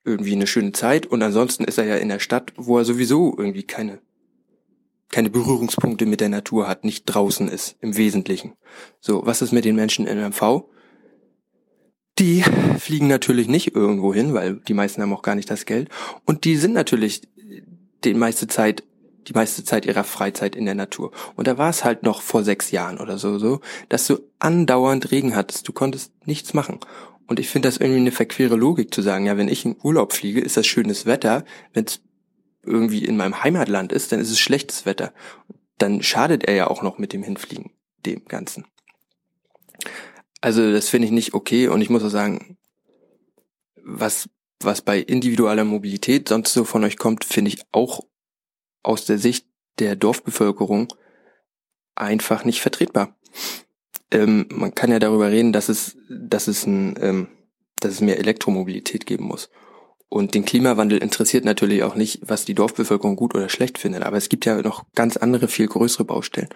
irgendwie 0.04 0.34
eine 0.34 0.48
schöne 0.48 0.74
Zeit 0.74 1.06
und 1.06 1.22
ansonsten 1.22 1.64
ist 1.64 1.78
er 1.78 1.86
ja 1.86 1.96
in 1.96 2.10
der 2.10 2.20
Stadt, 2.20 2.52
wo 2.58 2.78
er 2.78 2.86
sowieso 2.86 3.36
irgendwie 3.38 3.64
keine 3.64 4.00
keine 5.14 5.30
Berührungspunkte 5.30 6.08
mit 6.08 6.22
der 6.22 6.30
Natur 6.30 6.68
hat, 6.68 6.84
nicht 6.84 7.06
draußen 7.06 7.48
ist 7.48 7.78
im 7.82 7.96
Wesentlichen. 7.96 8.56
So, 9.00 9.26
was 9.26 9.44
ist 9.44 9.52
mit 9.52 9.64
den 9.64 9.76
Menschen 9.76 10.08
in 10.08 10.20
MV? 10.20 10.66
Die 12.20 12.44
fliegen 12.80 13.08
natürlich 13.08 13.48
nicht 13.48 13.76
irgendwo 13.76 14.14
hin, 14.14 14.34
weil 14.34 14.56
die 14.68 14.74
meisten 14.74 15.02
haben 15.02 15.14
auch 15.14 15.24
gar 15.24 15.36
nicht 15.36 15.50
das 15.50 15.66
Geld. 15.66 15.90
Und 16.26 16.44
die 16.46 16.58
sind 16.58 16.74
natürlich 16.74 17.22
die 18.04 18.14
meiste 18.14 18.48
Zeit, 18.48 18.84
die 19.28 19.34
meiste 19.34 19.64
Zeit 19.64 19.86
ihrer 19.86 20.04
Freizeit 20.04 20.56
in 20.56 20.66
der 20.66 20.76
Natur. 20.76 21.12
Und 21.36 21.48
da 21.48 21.58
war 21.58 21.70
es 21.70 21.84
halt 21.84 22.04
noch 22.04 22.22
vor 22.22 22.44
sechs 22.44 22.72
Jahren 22.72 23.00
oder 23.00 23.18
so, 23.18 23.40
so, 23.40 23.62
dass 23.90 24.06
du 24.06 24.20
andauernd 24.40 25.12
Regen 25.12 25.36
hattest. 25.36 25.68
Du 25.68 25.74
konntest 25.74 26.12
nichts 26.26 26.54
machen. 26.54 26.80
Und 27.26 27.40
ich 27.40 27.50
finde 27.50 27.68
das 27.68 27.78
irgendwie 27.78 28.02
eine 28.02 28.12
verquere 28.12 28.56
Logik 28.56 28.94
zu 28.94 29.02
sagen, 29.02 29.26
ja, 29.26 29.38
wenn 29.38 29.48
ich 29.48 29.66
in 29.66 29.78
Urlaub 29.82 30.14
fliege, 30.14 30.42
ist 30.42 30.58
das 30.58 30.68
schönes 30.68 31.06
Wetter. 31.06 31.46
Wenn 31.74 31.86
es 31.86 32.02
irgendwie 32.64 33.06
in 33.06 33.18
meinem 33.18 33.44
Heimatland 33.44 33.92
ist, 33.92 34.12
dann 34.12 34.20
ist 34.20 34.30
es 34.30 34.40
schlechtes 34.40 34.86
Wetter. 34.86 35.14
Dann 35.78 36.04
schadet 36.04 36.44
er 36.44 36.54
ja 36.54 36.68
auch 36.68 36.82
noch 36.82 36.98
mit 36.98 37.14
dem 37.14 37.24
Hinfliegen, 37.24 37.72
dem 38.06 38.26
Ganzen. 38.26 38.66
Also 40.44 40.74
das 40.74 40.90
finde 40.90 41.06
ich 41.06 41.14
nicht 41.14 41.34
okay 41.34 41.70
und 41.70 41.80
ich 41.80 41.90
muss 41.90 42.04
auch 42.04 42.10
sagen, 42.10 42.58
was, 43.82 44.28
was 44.60 44.82
bei 44.82 45.00
individueller 45.00 45.64
Mobilität 45.64 46.28
sonst 46.28 46.52
so 46.52 46.66
von 46.66 46.84
euch 46.84 46.98
kommt, 46.98 47.24
finde 47.24 47.48
ich 47.48 47.62
auch 47.72 48.02
aus 48.82 49.06
der 49.06 49.20
Sicht 49.20 49.48
der 49.80 49.96
Dorfbevölkerung 49.96 50.94
einfach 51.96 52.44
nicht 52.44 52.60
vertretbar. 52.60 53.16
Ähm, 54.12 54.48
man 54.50 54.76
kann 54.76 54.92
ja 54.92 55.00
darüber 55.00 55.32
reden, 55.32 55.54
dass 55.54 55.70
es, 55.70 55.96
dass 56.10 56.50
es 56.50 56.66
ein, 56.68 57.00
ähm, 57.00 57.28
dass 57.80 57.94
es 57.94 58.02
mehr 58.02 58.20
Elektromobilität 58.20 59.06
geben 59.06 59.24
muss. 59.24 59.50
Und 60.10 60.36
den 60.36 60.44
Klimawandel 60.44 60.98
interessiert 60.98 61.46
natürlich 61.46 61.84
auch 61.84 61.96
nicht, 61.96 62.20
was 62.22 62.44
die 62.44 62.54
Dorfbevölkerung 62.54 63.16
gut 63.16 63.34
oder 63.34 63.48
schlecht 63.48 63.78
findet. 63.78 64.04
Aber 64.04 64.18
es 64.18 64.28
gibt 64.28 64.46
ja 64.46 64.62
noch 64.62 64.84
ganz 64.94 65.16
andere, 65.16 65.48
viel 65.48 65.68
größere 65.68 66.04
Baustellen. 66.04 66.50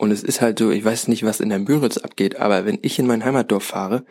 Und 0.00 0.12
es 0.12 0.22
ist 0.22 0.40
halt 0.40 0.58
so, 0.58 0.70
ich 0.70 0.82
weiß 0.82 1.08
nicht, 1.08 1.24
was 1.24 1.40
in 1.40 1.50
der 1.50 1.58
Müritz 1.58 1.98
abgeht, 1.98 2.36
aber 2.36 2.64
wenn 2.64 2.78
ich 2.80 2.98
in 2.98 3.06
mein 3.06 3.22
Heimatdorf 3.22 3.64
fahre, 3.64 4.06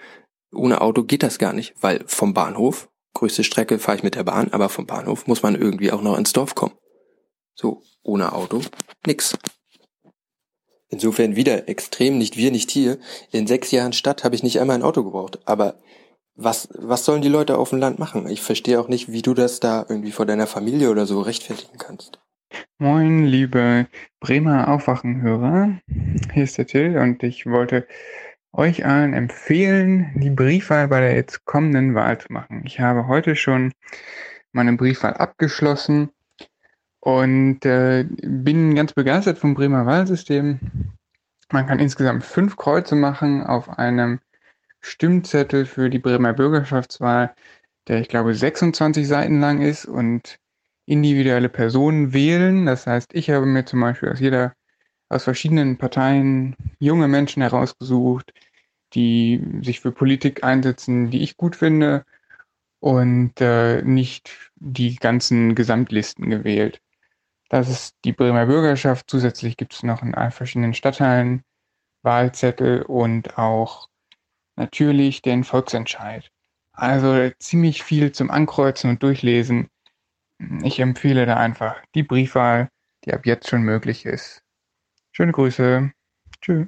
ohne 0.53 0.81
Auto 0.81 1.01
geht 1.01 1.23
das 1.23 1.39
gar 1.39 1.51
nicht, 1.51 1.73
weil 1.81 2.03
vom 2.05 2.35
Bahnhof, 2.35 2.91
größte 3.15 3.43
Strecke 3.43 3.79
fahre 3.79 3.97
ich 3.97 4.03
mit 4.03 4.13
der 4.13 4.23
Bahn, 4.23 4.49
aber 4.51 4.69
vom 4.69 4.85
Bahnhof 4.85 5.25
muss 5.25 5.41
man 5.41 5.55
irgendwie 5.55 5.91
auch 5.91 6.03
noch 6.03 6.15
ins 6.15 6.31
Dorf 6.31 6.53
kommen. 6.53 6.75
So, 7.55 7.81
ohne 8.03 8.33
Auto, 8.33 8.61
nix. 9.07 9.35
Insofern 10.89 11.35
wieder 11.35 11.67
extrem, 11.67 12.19
nicht 12.19 12.37
wir, 12.37 12.51
nicht 12.51 12.69
hier. 12.69 12.99
In 13.31 13.47
sechs 13.47 13.71
Jahren 13.71 13.93
Stadt 13.93 14.23
habe 14.23 14.35
ich 14.35 14.43
nicht 14.43 14.59
einmal 14.59 14.75
ein 14.75 14.83
Auto 14.83 15.03
gebraucht. 15.03 15.39
Aber 15.45 15.79
was, 16.35 16.69
was 16.73 17.03
sollen 17.03 17.23
die 17.23 17.29
Leute 17.29 17.57
auf 17.57 17.71
dem 17.71 17.79
Land 17.79 17.97
machen? 17.97 18.29
Ich 18.29 18.43
verstehe 18.43 18.79
auch 18.79 18.89
nicht, 18.89 19.11
wie 19.11 19.23
du 19.23 19.33
das 19.33 19.59
da 19.59 19.87
irgendwie 19.89 20.11
vor 20.11 20.27
deiner 20.27 20.45
Familie 20.45 20.91
oder 20.91 21.07
so 21.07 21.19
rechtfertigen 21.19 21.79
kannst. 21.79 22.19
Moin, 22.81 23.25
liebe 23.25 23.87
Bremer 24.21 24.69
Aufwachenhörer. 24.69 25.79
Hier 26.33 26.43
ist 26.45 26.57
der 26.57 26.65
Till 26.65 26.97
und 26.97 27.21
ich 27.23 27.45
wollte 27.45 27.85
euch 28.53 28.85
allen 28.85 29.13
empfehlen, 29.13 30.11
die 30.15 30.29
Briefwahl 30.29 30.87
bei 30.87 31.01
der 31.01 31.13
jetzt 31.13 31.43
kommenden 31.43 31.93
Wahl 31.93 32.19
zu 32.19 32.31
machen. 32.31 32.61
Ich 32.65 32.79
habe 32.79 33.07
heute 33.07 33.35
schon 33.35 33.73
meine 34.53 34.77
Briefwahl 34.77 35.13
abgeschlossen 35.15 36.11
und 37.01 37.65
äh, 37.65 38.05
bin 38.23 38.75
ganz 38.75 38.93
begeistert 38.93 39.39
vom 39.39 39.55
Bremer 39.55 39.85
Wahlsystem. 39.85 40.59
Man 41.51 41.67
kann 41.67 41.79
insgesamt 41.79 42.23
fünf 42.23 42.55
Kreuze 42.55 42.95
machen 42.95 43.43
auf 43.43 43.77
einem 43.77 44.19
Stimmzettel 44.79 45.65
für 45.65 45.89
die 45.89 45.99
Bremer 45.99 46.31
Bürgerschaftswahl, 46.31 47.35
der 47.89 47.99
ich 47.99 48.07
glaube 48.07 48.33
26 48.33 49.05
Seiten 49.05 49.41
lang 49.41 49.61
ist 49.61 49.85
und 49.85 50.39
individuelle 50.89 51.49
Personen 51.49 52.13
wählen. 52.13 52.65
Das 52.65 52.87
heißt, 52.87 53.13
ich 53.15 53.29
habe 53.29 53.45
mir 53.45 53.65
zum 53.65 53.81
Beispiel 53.81 54.09
aus 54.09 54.19
jeder, 54.19 54.53
aus 55.09 55.23
verschiedenen 55.25 55.77
Parteien 55.77 56.55
junge 56.79 57.07
Menschen 57.07 57.41
herausgesucht, 57.43 58.33
die 58.93 59.41
sich 59.63 59.79
für 59.81 59.91
Politik 59.91 60.43
einsetzen, 60.43 61.09
die 61.11 61.21
ich 61.23 61.37
gut 61.37 61.55
finde. 61.55 62.05
und 62.79 63.41
äh, 63.41 63.81
nicht 63.83 64.51
die 64.55 64.95
ganzen 64.95 65.55
Gesamtlisten 65.55 66.29
gewählt. 66.29 66.81
Das 67.49 67.69
ist 67.69 67.95
die 68.05 68.13
Bremer 68.13 68.45
Bürgerschaft. 68.45 69.09
Zusätzlich 69.09 69.57
gibt 69.57 69.73
es 69.73 69.83
noch 69.83 70.03
in 70.03 70.13
verschiedenen 70.31 70.73
Stadtteilen 70.73 71.43
Wahlzettel 72.03 72.83
und 72.83 73.37
auch 73.37 73.89
natürlich 74.55 75.21
den 75.21 75.43
Volksentscheid. 75.43 76.29
Also 76.73 77.29
ziemlich 77.39 77.83
viel 77.83 78.11
zum 78.13 78.31
Ankreuzen 78.31 78.89
und 78.91 79.03
Durchlesen. 79.03 79.69
Ich 80.63 80.79
empfehle 80.79 81.25
da 81.25 81.37
einfach 81.37 81.81
die 81.95 82.03
Briefwahl, 82.03 82.69
die 83.05 83.13
ab 83.13 83.25
jetzt 83.25 83.49
schon 83.49 83.61
möglich 83.63 84.05
ist. 84.05 84.43
Schöne 85.11 85.31
Grüße. 85.31 85.91
Tschüss. 86.41 86.67